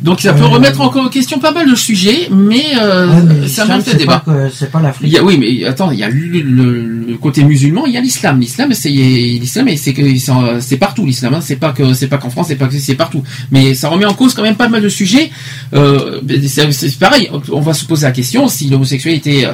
Donc 0.02 0.22
ça 0.22 0.34
peut 0.34 0.44
Euh, 0.44 0.48
remettre 0.48 0.80
en 0.82 1.10
question 1.10 1.40
pas 1.40 1.52
mal 1.52 1.70
de 1.70 1.76
sujets, 1.76 2.30
mais, 2.32 2.64
euh, 2.80 3.08
Ouais, 3.08 3.22
mais 3.42 3.48
ça 3.48 3.66
mérite 3.66 3.86
c'est 3.90 3.98
débat. 3.98 4.24
C'est 4.54 4.72
pas 4.72 4.80
l'Afrique. 4.82 5.18
oui, 5.24 5.38
mais 5.40 5.66
attends, 5.66 5.90
il 5.92 6.00
y 6.00 6.04
a 6.04 6.10
le, 6.10 6.16
le- 6.42 7.06
le 7.08 7.18
côté 7.18 7.44
musulman, 7.44 7.86
il 7.88 7.94
y 7.94 7.98
a 7.98 8.02
l'islam. 8.02 8.40
L'islam, 8.40 8.74
c'est 8.74 8.90
l'islam, 8.90 9.68
c'est 9.76 10.78
partout 10.78 11.06
l'islam. 11.06 11.34
Hein. 11.34 11.40
C'est 11.42 11.56
pas 11.56 11.72
que 11.72 11.94
c'est 11.94 12.08
pas 12.08 12.18
qu'en 12.18 12.30
France, 12.30 12.48
c'est 12.50 12.56
pas 12.56 12.68
que 12.68 12.78
c'est 12.78 12.96
partout. 12.96 13.24
Mais 13.52 13.74
ça 13.74 13.90
remet 13.90 14.06
en 14.06 14.14
cause 14.14 14.34
quand 14.34 14.44
même 14.44 14.56
pas 14.56 14.70
mal 14.70 14.82
de 14.82 14.90
sujets. 14.90 15.32
Euh, 15.74 16.22
c'est 16.72 17.00
pareil. 17.00 17.30
On 17.52 17.62
va 17.62 17.74
se 17.74 17.86
poser 17.86 18.06
la 18.06 18.12
question 18.12 18.48
si 18.48 18.70
l'homosexualité 18.70 19.48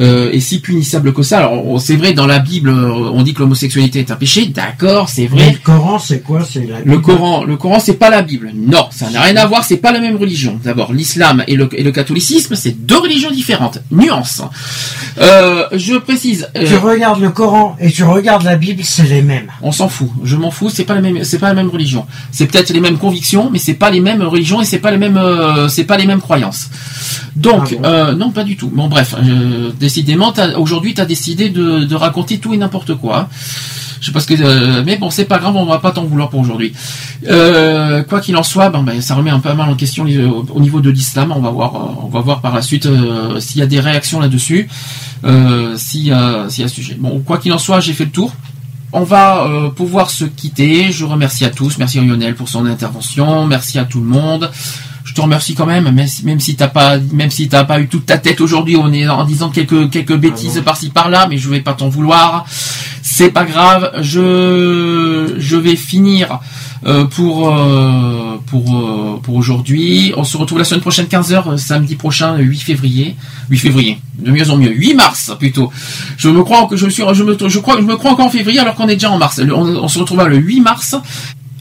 euh, 0.00 0.30
est 0.32 0.40
si 0.40 0.60
punissable 0.60 1.12
que 1.12 1.22
ça. 1.22 1.38
Alors 1.38 1.80
c'est 1.80 1.96
vrai 1.96 2.12
dans 2.14 2.26
la 2.26 2.38
Bible, 2.40 2.70
euh, 2.70 3.10
on 3.12 3.22
dit 3.22 3.32
que 3.34 3.40
l'homosexualité 3.40 4.00
est 4.00 4.10
un 4.10 4.16
péché. 4.16 4.46
D'accord, 4.46 5.08
c'est 5.08 5.22
Mais 5.22 5.28
vrai. 5.44 5.52
le 5.52 5.58
Coran, 5.58 5.98
c'est 5.98 6.20
quoi? 6.22 6.46
C'est 6.50 6.66
la 6.66 6.80
Le. 6.80 6.98
Coran, 7.16 7.44
le 7.44 7.56
Coran, 7.56 7.78
c'est 7.80 7.94
pas 7.94 8.10
la 8.10 8.22
Bible. 8.22 8.50
Non, 8.54 8.86
ça 8.90 9.08
n'a 9.10 9.20
rien 9.20 9.36
à 9.36 9.46
voir. 9.46 9.64
C'est 9.64 9.76
pas 9.76 9.92
la 9.92 10.00
même 10.00 10.16
religion. 10.16 10.58
D'abord, 10.62 10.92
l'islam 10.92 11.44
et 11.46 11.56
le, 11.56 11.68
et 11.78 11.82
le 11.82 11.92
catholicisme, 11.92 12.54
c'est 12.54 12.72
deux 12.86 12.98
religions 12.98 13.30
différentes. 13.30 13.78
Nuance. 13.90 14.42
Euh, 15.18 15.66
je 15.72 15.94
précise. 15.94 16.48
euh, 16.56 16.64
Tu 16.66 16.76
regardes 16.76 17.20
le 17.20 17.30
Coran 17.30 17.76
et 17.80 17.90
tu 17.90 18.04
regardes 18.04 18.44
la 18.44 18.56
Bible, 18.56 18.82
c'est 18.84 19.04
les 19.08 19.22
mêmes. 19.22 19.50
on 19.62 19.72
s'en 19.72 19.88
fout. 19.88 20.08
Je 20.24 20.36
m'en 20.36 20.50
fous. 20.50 20.70
C'est 20.70 20.84
pas 20.84 20.94
la 20.94 21.00
même. 21.00 21.24
C'est 21.24 21.38
pas 21.38 21.48
la 21.48 21.54
même 21.54 21.68
religion. 21.70 22.06
C'est 22.30 22.46
peut-être 22.46 22.70
les 22.72 22.80
mêmes 22.80 22.98
convictions, 22.98 23.50
mais 23.50 23.58
c'est 23.58 23.74
pas 23.74 23.90
les 23.90 24.00
mêmes 24.00 24.22
religions 24.22 24.60
et 24.60 24.64
c'est 24.64 24.78
pas 24.78 24.90
les 24.90 24.98
mêmes. 24.98 25.16
euh, 25.16 25.68
c'est 25.68 25.84
pas 25.84 25.96
les 25.96 26.06
mêmes 26.06 26.20
croyances. 26.20 26.70
Donc, 27.36 27.68
Ah 27.70 27.76
bon 27.76 27.84
euh, 27.84 28.12
non, 28.14 28.30
pas 28.30 28.44
du 28.44 28.56
tout. 28.56 28.68
Bon, 28.68 28.88
bref. 28.88 29.14
décidément, 29.78 30.32
aujourd'hui, 30.56 30.94
t'as 30.94 31.04
décidé 31.06 31.48
de, 31.50 31.84
de 31.84 31.94
raconter 31.94 32.38
tout 32.38 32.54
et 32.54 32.56
n'importe 32.56 32.94
quoi. 32.94 33.28
Je 34.02 34.06
sais 34.06 34.12
pas 34.12 34.18
ce 34.18 34.26
que, 34.26 34.34
euh, 34.34 34.82
mais 34.84 34.96
bon, 34.96 35.10
c'est 35.10 35.26
pas 35.26 35.38
grave, 35.38 35.54
on 35.54 35.64
va 35.64 35.78
pas 35.78 35.92
t'en 35.92 36.02
vouloir 36.02 36.28
pour 36.28 36.40
aujourd'hui. 36.40 36.72
Euh, 37.28 38.02
quoi 38.02 38.20
qu'il 38.20 38.36
en 38.36 38.42
soit, 38.42 38.68
ben, 38.68 38.82
ben, 38.82 39.00
ça 39.00 39.14
remet 39.14 39.30
un 39.30 39.38
peu 39.38 39.52
mal 39.54 39.70
en 39.70 39.76
question 39.76 40.04
au 40.04 40.60
niveau 40.60 40.80
de 40.80 40.90
l'islam. 40.90 41.32
On 41.34 41.40
va 41.40 41.50
voir, 41.50 41.76
euh, 41.76 42.02
on 42.02 42.08
va 42.08 42.20
voir 42.20 42.40
par 42.40 42.52
la 42.52 42.62
suite 42.62 42.86
euh, 42.86 43.38
s'il 43.38 43.60
y 43.60 43.62
a 43.62 43.66
des 43.66 43.78
réactions 43.78 44.18
là-dessus, 44.18 44.68
euh, 45.24 45.76
s'il 45.76 46.02
y 46.04 46.10
a, 46.10 46.48
s'il 46.48 46.62
y 46.62 46.64
a 46.64 46.68
sujet. 46.68 46.96
Bon, 46.98 47.20
quoi 47.20 47.38
qu'il 47.38 47.52
en 47.52 47.58
soit, 47.58 47.78
j'ai 47.78 47.92
fait 47.92 48.06
le 48.06 48.10
tour. 48.10 48.32
On 48.92 49.04
va 49.04 49.46
euh, 49.46 49.70
pouvoir 49.70 50.10
se 50.10 50.24
quitter. 50.24 50.90
Je 50.90 51.04
remercie 51.04 51.44
à 51.44 51.50
tous. 51.50 51.78
Merci 51.78 52.00
à 52.00 52.02
Lionel 52.02 52.34
pour 52.34 52.48
son 52.48 52.66
intervention. 52.66 53.46
Merci 53.46 53.78
à 53.78 53.84
tout 53.84 54.00
le 54.00 54.06
monde. 54.06 54.50
Je 55.12 55.16
te 55.16 55.20
remercie 55.20 55.54
quand 55.54 55.66
même, 55.66 55.90
même 55.90 56.06
si, 56.06 56.24
même 56.24 56.40
si 56.40 56.56
t'as 56.56 56.68
pas, 56.68 56.96
même 57.12 57.30
si 57.30 57.46
t'as 57.46 57.64
pas 57.64 57.78
eu 57.80 57.86
toute 57.86 58.06
ta 58.06 58.16
tête 58.16 58.40
aujourd'hui, 58.40 58.76
on 58.76 58.90
est 58.94 59.06
en 59.06 59.24
disant 59.26 59.50
quelques 59.50 59.90
quelques 59.90 60.16
bêtises 60.16 60.62
par-ci 60.64 60.88
par-là, 60.88 61.26
mais 61.28 61.36
je 61.36 61.50
vais 61.50 61.60
pas 61.60 61.74
t'en 61.74 61.90
vouloir. 61.90 62.46
C'est 63.02 63.28
pas 63.30 63.44
grave. 63.44 63.90
Je 64.00 65.34
je 65.38 65.56
vais 65.56 65.76
finir 65.76 66.40
euh, 66.86 67.04
pour 67.04 67.54
euh, 67.54 68.38
pour 68.46 68.74
euh, 68.74 69.20
pour 69.22 69.34
aujourd'hui. 69.34 70.14
On 70.16 70.24
se 70.24 70.38
retrouve 70.38 70.56
la 70.56 70.64
semaine 70.64 70.80
prochaine 70.80 71.04
15h 71.04 71.58
samedi 71.58 71.96
prochain 71.96 72.38
le 72.38 72.44
8 72.44 72.60
février. 72.60 73.14
8 73.50 73.58
février. 73.58 73.98
De 74.18 74.30
mieux 74.30 74.48
en 74.50 74.56
mieux. 74.56 74.72
8 74.72 74.94
mars 74.94 75.32
plutôt. 75.38 75.70
Je 76.16 76.30
me 76.30 76.42
crois 76.42 76.66
que 76.68 76.76
je 76.78 76.88
suis 76.88 77.02
je 77.12 77.22
me 77.22 77.36
je 77.48 77.58
crois 77.58 77.76
je 77.76 77.84
me 77.84 77.96
crois 77.96 78.12
encore 78.12 78.26
en 78.28 78.30
février 78.30 78.60
alors 78.60 78.76
qu'on 78.76 78.88
est 78.88 78.94
déjà 78.94 79.10
en 79.10 79.18
mars. 79.18 79.38
Le- 79.40 79.54
On, 79.54 79.66
on 79.84 79.88
se 79.88 79.98
retrouvera 79.98 80.26
le 80.28 80.36
8 80.38 80.60
mars. 80.60 80.94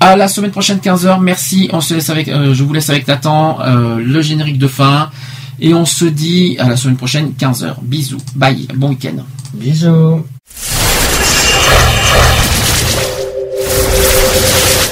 À 0.01 0.15
la 0.15 0.27
semaine 0.27 0.49
prochaine 0.49 0.79
15h. 0.79 1.21
Merci. 1.21 1.69
On 1.73 1.79
se 1.79 1.93
laisse 1.93 2.09
avec 2.09 2.27
euh, 2.27 2.55
je 2.55 2.63
vous 2.63 2.73
laisse 2.73 2.89
avec 2.89 3.07
Nathan 3.07 3.59
euh, 3.61 3.97
le 3.97 4.21
générique 4.23 4.57
de 4.57 4.67
fin 4.67 5.11
et 5.59 5.75
on 5.75 5.85
se 5.85 6.05
dit 6.05 6.55
à 6.57 6.67
la 6.67 6.75
semaine 6.75 6.97
prochaine 6.97 7.33
15h. 7.39 7.75
Bisous. 7.83 8.17
Bye. 8.35 8.67
Bon 8.73 8.89
week-end. 8.89 9.17
Bisous. 9.53 10.25